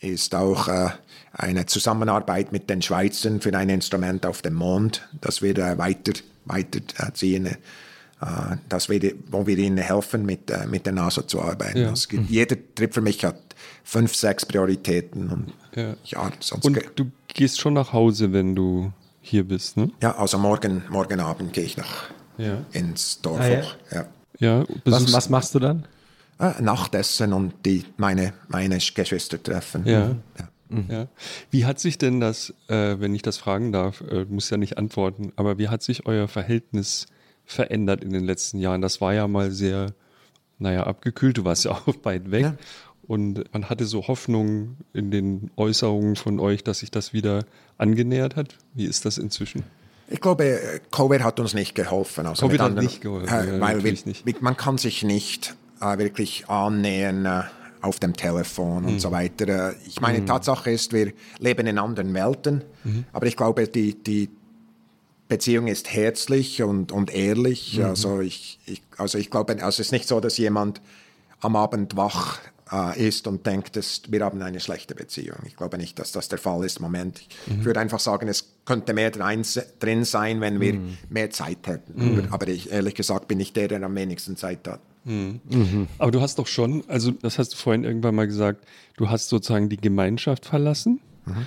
ist 0.00 0.34
auch 0.34 0.68
äh, 0.68 0.88
eine 1.34 1.66
Zusammenarbeit 1.66 2.50
mit 2.50 2.70
den 2.70 2.80
Schweizern 2.80 3.42
für 3.42 3.54
ein 3.54 3.68
Instrument 3.68 4.24
auf 4.24 4.40
dem 4.40 4.54
Mond, 4.54 5.06
das 5.20 5.42
wir 5.42 5.58
äh, 5.58 5.76
weiter 5.76 6.14
weiterziehen. 6.46 7.46
Äh, 7.46 7.56
das 8.70 8.88
wir, 8.88 9.12
wo 9.30 9.46
wir 9.46 9.58
ihnen 9.58 9.76
helfen, 9.76 10.24
mit, 10.24 10.50
äh, 10.50 10.66
mit 10.66 10.86
der 10.86 10.94
NASA 10.94 11.28
zu 11.28 11.42
arbeiten. 11.42 11.78
Ja. 11.78 11.90
Also, 11.90 12.08
mhm. 12.16 12.26
Jeder 12.30 12.56
Trip 12.74 12.94
für 12.94 13.02
mich 13.02 13.22
hat 13.22 13.53
fünf, 13.84 14.14
sechs 14.16 14.44
Prioritäten. 14.44 15.30
Und, 15.30 15.52
ja. 15.76 15.94
Ja, 16.04 16.32
sonst 16.40 16.64
und 16.64 16.78
du 16.96 17.10
gehst 17.28 17.60
schon 17.60 17.74
nach 17.74 17.92
Hause, 17.92 18.32
wenn 18.32 18.56
du 18.56 18.92
hier 19.20 19.44
bist, 19.44 19.76
ne? 19.76 19.90
Ja, 20.02 20.16
also 20.16 20.38
morgen, 20.38 20.82
morgen 20.90 21.20
Abend 21.20 21.52
gehe 21.52 21.64
ich 21.64 21.76
nach 21.76 22.10
ja. 22.36 22.58
ins 22.72 23.20
Dorf 23.20 23.40
ah, 23.40 23.48
ja. 23.48 23.62
Ja. 23.90 24.06
ja 24.38 24.64
was, 24.84 25.12
was, 25.12 25.30
machst 25.30 25.54
du 25.54 25.60
dann? 25.60 25.86
Ah, 26.38 26.54
Nachtessen 26.60 27.32
und 27.32 27.54
die, 27.64 27.84
meine, 27.96 28.34
meine 28.48 28.78
Geschwister 28.78 29.42
treffen. 29.42 29.86
Ja. 29.86 30.16
ja. 30.38 30.48
Mhm. 30.68 30.86
Ja. 30.90 31.08
Wie 31.50 31.64
hat 31.64 31.78
sich 31.78 31.98
denn 31.98 32.20
das, 32.20 32.52
äh, 32.68 32.98
wenn 32.98 33.14
ich 33.14 33.22
das 33.22 33.36
fragen 33.36 33.72
darf, 33.72 34.02
äh, 34.02 34.24
muss 34.24 34.50
ja 34.50 34.56
nicht 34.56 34.78
antworten, 34.78 35.32
aber 35.36 35.58
wie 35.58 35.68
hat 35.68 35.82
sich 35.82 36.06
euer 36.06 36.28
Verhältnis 36.28 37.06
verändert 37.44 38.02
in 38.02 38.12
den 38.12 38.24
letzten 38.24 38.58
Jahren? 38.58 38.80
Das 38.80 39.00
war 39.00 39.14
ja 39.14 39.28
mal 39.28 39.50
sehr, 39.50 39.92
naja, 40.58 40.84
abgekühlt, 40.84 41.38
du 41.38 41.44
warst 41.44 41.64
ja 41.64 41.70
auch 41.86 41.94
weit 42.02 42.30
weg. 42.30 42.42
Ja. 42.42 42.56
Und 43.06 43.52
man 43.52 43.68
hatte 43.68 43.84
so 43.84 44.06
Hoffnung 44.06 44.76
in 44.92 45.10
den 45.10 45.50
Äußerungen 45.56 46.16
von 46.16 46.40
euch, 46.40 46.64
dass 46.64 46.78
sich 46.78 46.90
das 46.90 47.12
wieder 47.12 47.44
angenähert 47.76 48.36
hat. 48.36 48.56
Wie 48.72 48.84
ist 48.84 49.04
das 49.04 49.18
inzwischen? 49.18 49.62
Ich 50.08 50.20
glaube, 50.20 50.60
Covid 50.90 51.22
hat 51.22 51.40
uns 51.40 51.54
nicht 51.54 51.74
geholfen. 51.74 52.26
Also 52.26 52.46
Covid 52.46 52.60
anderen, 52.60 52.84
hat 52.84 52.92
nicht 52.92 53.00
geholfen, 53.00 53.28
äh, 53.28 53.60
weil 53.60 53.84
wir, 53.84 53.92
nicht. 53.92 54.42
man 54.42 54.56
kann 54.56 54.78
sich 54.78 55.02
nicht 55.02 55.54
äh, 55.80 55.98
wirklich 55.98 56.48
annähern 56.48 57.24
äh, 57.26 57.42
auf 57.80 58.00
dem 58.00 58.14
Telefon 58.14 58.82
mhm. 58.82 58.88
und 58.88 59.00
so 59.00 59.10
weiter. 59.10 59.70
Äh, 59.70 59.74
ich 59.86 60.00
meine, 60.00 60.20
mhm. 60.20 60.26
Tatsache 60.26 60.70
ist, 60.70 60.92
wir 60.92 61.12
leben 61.38 61.66
in 61.66 61.78
anderen 61.78 62.12
Welten, 62.14 62.64
mhm. 62.84 63.04
aber 63.12 63.26
ich 63.26 63.36
glaube, 63.36 63.66
die, 63.68 63.94
die 63.94 64.30
Beziehung 65.28 65.68
ist 65.68 65.92
herzlich 65.92 66.62
und, 66.62 66.92
und 66.92 67.14
ehrlich. 67.14 67.78
Mhm. 67.78 67.84
Also, 67.84 68.20
ich, 68.20 68.58
ich, 68.66 68.82
also 68.98 69.18
ich 69.18 69.30
glaube, 69.30 69.54
also 69.54 69.68
es 69.68 69.80
ist 69.80 69.92
nicht 69.92 70.08
so, 70.08 70.20
dass 70.20 70.36
jemand 70.38 70.80
am 71.40 71.56
Abend 71.56 71.96
wach 71.96 72.38
äh, 72.74 73.08
ist 73.08 73.26
und 73.26 73.46
denkt, 73.46 73.76
dass 73.76 74.02
wir 74.08 74.24
haben 74.24 74.42
eine 74.42 74.60
schlechte 74.60 74.94
Beziehung. 74.94 75.38
Ich 75.46 75.56
glaube 75.56 75.78
nicht, 75.78 75.98
dass 75.98 76.12
das 76.12 76.28
der 76.28 76.38
Fall 76.38 76.64
ist 76.64 76.78
im 76.78 76.82
Moment. 76.82 77.20
Mhm. 77.46 77.60
Ich 77.60 77.64
würde 77.64 77.80
einfach 77.80 78.00
sagen, 78.00 78.26
es 78.28 78.54
könnte 78.64 78.94
mehr 78.94 79.10
drin 79.10 80.04
sein, 80.04 80.40
wenn 80.40 80.60
wir 80.60 80.74
mhm. 80.74 80.98
mehr 81.08 81.30
Zeit 81.30 81.66
hätten. 81.66 82.16
Mhm. 82.16 82.28
Aber 82.30 82.48
ich, 82.48 82.72
ehrlich 82.72 82.94
gesagt 82.94 83.28
bin 83.28 83.38
ich 83.38 83.52
der, 83.52 83.68
der 83.68 83.82
am 83.82 83.94
wenigsten 83.94 84.36
Zeit 84.36 84.66
hat. 84.66 84.80
Mhm. 85.04 85.88
Aber 85.98 86.10
du 86.10 86.20
hast 86.20 86.38
doch 86.38 86.46
schon, 86.46 86.82
also 86.88 87.10
das 87.10 87.38
hast 87.38 87.52
du 87.52 87.56
vorhin 87.56 87.84
irgendwann 87.84 88.14
mal 88.14 88.26
gesagt, 88.26 88.64
du 88.96 89.10
hast 89.10 89.28
sozusagen 89.28 89.68
die 89.68 89.76
Gemeinschaft 89.76 90.46
verlassen 90.46 91.00
mhm. 91.26 91.46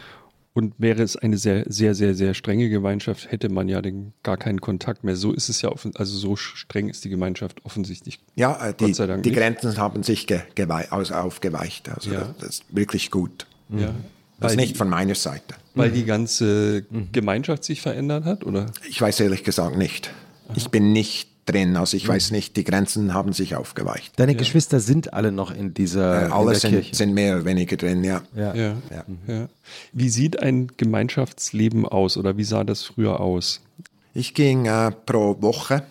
Und 0.57 0.73
wäre 0.79 1.03
es 1.03 1.15
eine 1.15 1.37
sehr, 1.37 1.65
sehr, 1.67 1.93
sehr, 1.93 2.15
sehr 2.15 2.33
strenge 2.33 2.67
Gemeinschaft, 2.69 3.31
hätte 3.31 3.47
man 3.47 3.69
ja 3.69 3.79
den, 3.79 4.13
gar 4.23 4.37
keinen 4.37 4.59
Kontakt 4.59 5.03
mehr. 5.03 5.15
So 5.15 5.31
ist 5.31 5.49
es 5.49 5.61
ja, 5.61 5.71
offen, 5.71 5.91
also 5.95 6.17
so 6.17 6.35
streng 6.35 6.89
ist 6.89 7.05
die 7.05 7.09
Gemeinschaft 7.09 7.63
offensichtlich. 7.63 8.19
Ja, 8.33 8.71
die, 8.71 8.91
die 9.21 9.31
Grenzen 9.31 9.77
haben 9.77 10.01
sich 10.01 10.25
ge, 10.25 10.41
also 10.89 11.13
aufgeweicht. 11.13 11.89
Also 11.89 12.11
ja. 12.11 12.33
das 12.39 12.49
ist 12.49 12.65
wirklich 12.71 13.11
gut. 13.11 13.45
Ja. 13.69 13.93
Das 14.39 14.53
ist 14.53 14.57
nicht 14.57 14.73
die, 14.73 14.77
von 14.79 14.89
meiner 14.89 15.13
Seite. 15.13 15.53
Weil 15.75 15.91
die 15.91 16.05
ganze 16.05 16.87
mhm. 16.89 17.09
Gemeinschaft 17.11 17.63
sich 17.63 17.79
verändert 17.79 18.25
hat, 18.25 18.43
oder? 18.43 18.65
Ich 18.89 18.99
weiß 18.99 19.19
ehrlich 19.19 19.43
gesagt 19.43 19.77
nicht. 19.77 20.11
Aha. 20.47 20.53
Ich 20.57 20.69
bin 20.69 20.91
nicht 20.91 21.29
drin. 21.47 21.75
Also 21.75 21.97
ich 21.97 22.07
mhm. 22.07 22.13
weiß 22.13 22.31
nicht, 22.31 22.55
die 22.55 22.63
Grenzen 22.63 23.13
haben 23.13 23.33
sich 23.33 23.55
aufgeweicht. 23.55 24.13
Deine 24.17 24.33
ja. 24.33 24.37
Geschwister 24.37 24.79
sind 24.79 25.13
alle 25.13 25.31
noch 25.31 25.51
in 25.51 25.73
dieser 25.73 26.27
äh, 26.27 26.31
Alle 26.31 26.53
in 26.53 26.59
sind, 26.59 26.95
sind, 26.95 27.13
mehr 27.13 27.37
oder 27.37 27.45
weniger 27.45 27.77
drin, 27.77 28.03
ja. 28.03 28.21
Ja. 28.35 28.53
Ja. 28.53 28.75
ja. 29.27 29.47
Wie 29.93 30.09
sieht 30.09 30.41
ein 30.41 30.67
Gemeinschaftsleben 30.77 31.85
aus 31.85 32.17
oder 32.17 32.37
wie 32.37 32.43
sah 32.43 32.63
das 32.63 32.83
früher 32.83 33.19
aus? 33.19 33.61
Ich 34.13 34.33
ging 34.33 34.65
äh, 34.65 34.91
pro 34.91 35.41
Woche 35.41 35.83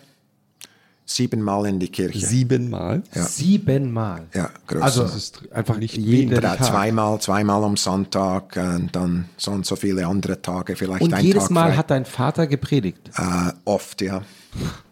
siebenmal 1.07 1.65
in 1.67 1.79
die 1.79 1.87
Kirche. 1.87 2.25
Siebenmal? 2.25 3.01
Ja. 3.15 3.23
Siebenmal? 3.23 4.27
Ja, 4.33 4.49
groß. 4.67 4.81
Also 4.81 5.03
das 5.03 5.15
ist 5.15 5.51
einfach 5.53 5.77
nicht 5.77 5.97
jeden 5.97 6.39
Tag. 6.39 6.63
Zweimal, 6.63 7.19
zweimal 7.21 7.63
am 7.63 7.77
Sonntag 7.77 8.57
und 8.57 8.89
dann 8.93 9.29
so 9.37 9.51
und 9.51 9.65
so 9.65 9.75
viele 9.75 10.05
andere 10.05 10.41
Tage, 10.41 10.75
vielleicht 10.75 11.01
und 11.01 11.13
ein 11.13 11.23
jedes 11.23 11.43
Tag 11.43 11.51
Mal 11.51 11.69
frei. 11.69 11.77
hat 11.77 11.91
dein 11.91 12.05
Vater 12.05 12.47
gepredigt? 12.47 13.09
Äh, 13.17 13.53
oft, 13.63 14.01
ja. 14.01 14.21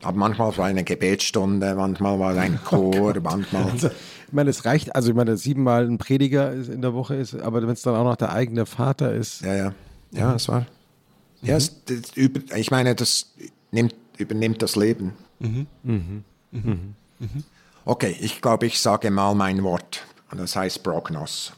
Aber 0.03 0.17
manchmal 0.17 0.55
war 0.57 0.65
eine 0.65 0.83
Gebetsstunde, 0.83 1.75
manchmal 1.75 2.19
war 2.19 2.35
ein 2.35 2.59
Chor, 2.65 3.15
manchmal. 3.21 3.63
Also, 3.71 3.87
ich 3.87 4.33
meine, 4.33 4.49
es 4.49 4.65
reicht, 4.65 4.95
also 4.95 5.09
ich 5.09 5.15
meine, 5.15 5.37
siebenmal 5.37 5.85
ein 5.87 5.97
Prediger 5.97 6.53
in 6.53 6.81
der 6.81 6.93
Woche 6.93 7.15
ist, 7.15 7.35
aber 7.35 7.61
wenn 7.61 7.69
es 7.69 7.81
dann 7.81 7.95
auch 7.95 8.03
noch 8.03 8.15
der 8.15 8.31
eigene 8.31 8.65
Vater 8.65 9.13
ist. 9.13 9.41
Ja, 9.41 9.55
ja. 9.55 9.73
Ja, 10.11 10.35
es 10.35 10.47
war. 10.47 10.61
Mhm. 11.41 11.47
Ja, 11.47 11.57
es, 11.57 11.83
das, 11.85 12.01
ich 12.15 12.71
meine, 12.71 12.95
das 12.95 13.33
nimmt, 13.71 13.95
übernimmt 14.17 14.61
das 14.61 14.75
Leben. 14.75 15.13
Mhm. 15.39 15.67
Mhm. 15.83 16.23
Okay, 17.85 18.15
ich 18.19 18.41
glaube, 18.41 18.65
ich 18.65 18.79
sage 18.79 19.11
mal 19.11 19.33
mein 19.35 19.63
Wort. 19.63 20.05
Und 20.31 20.39
das 20.39 20.55
heißt 20.55 20.83
Prognos. 20.83 21.53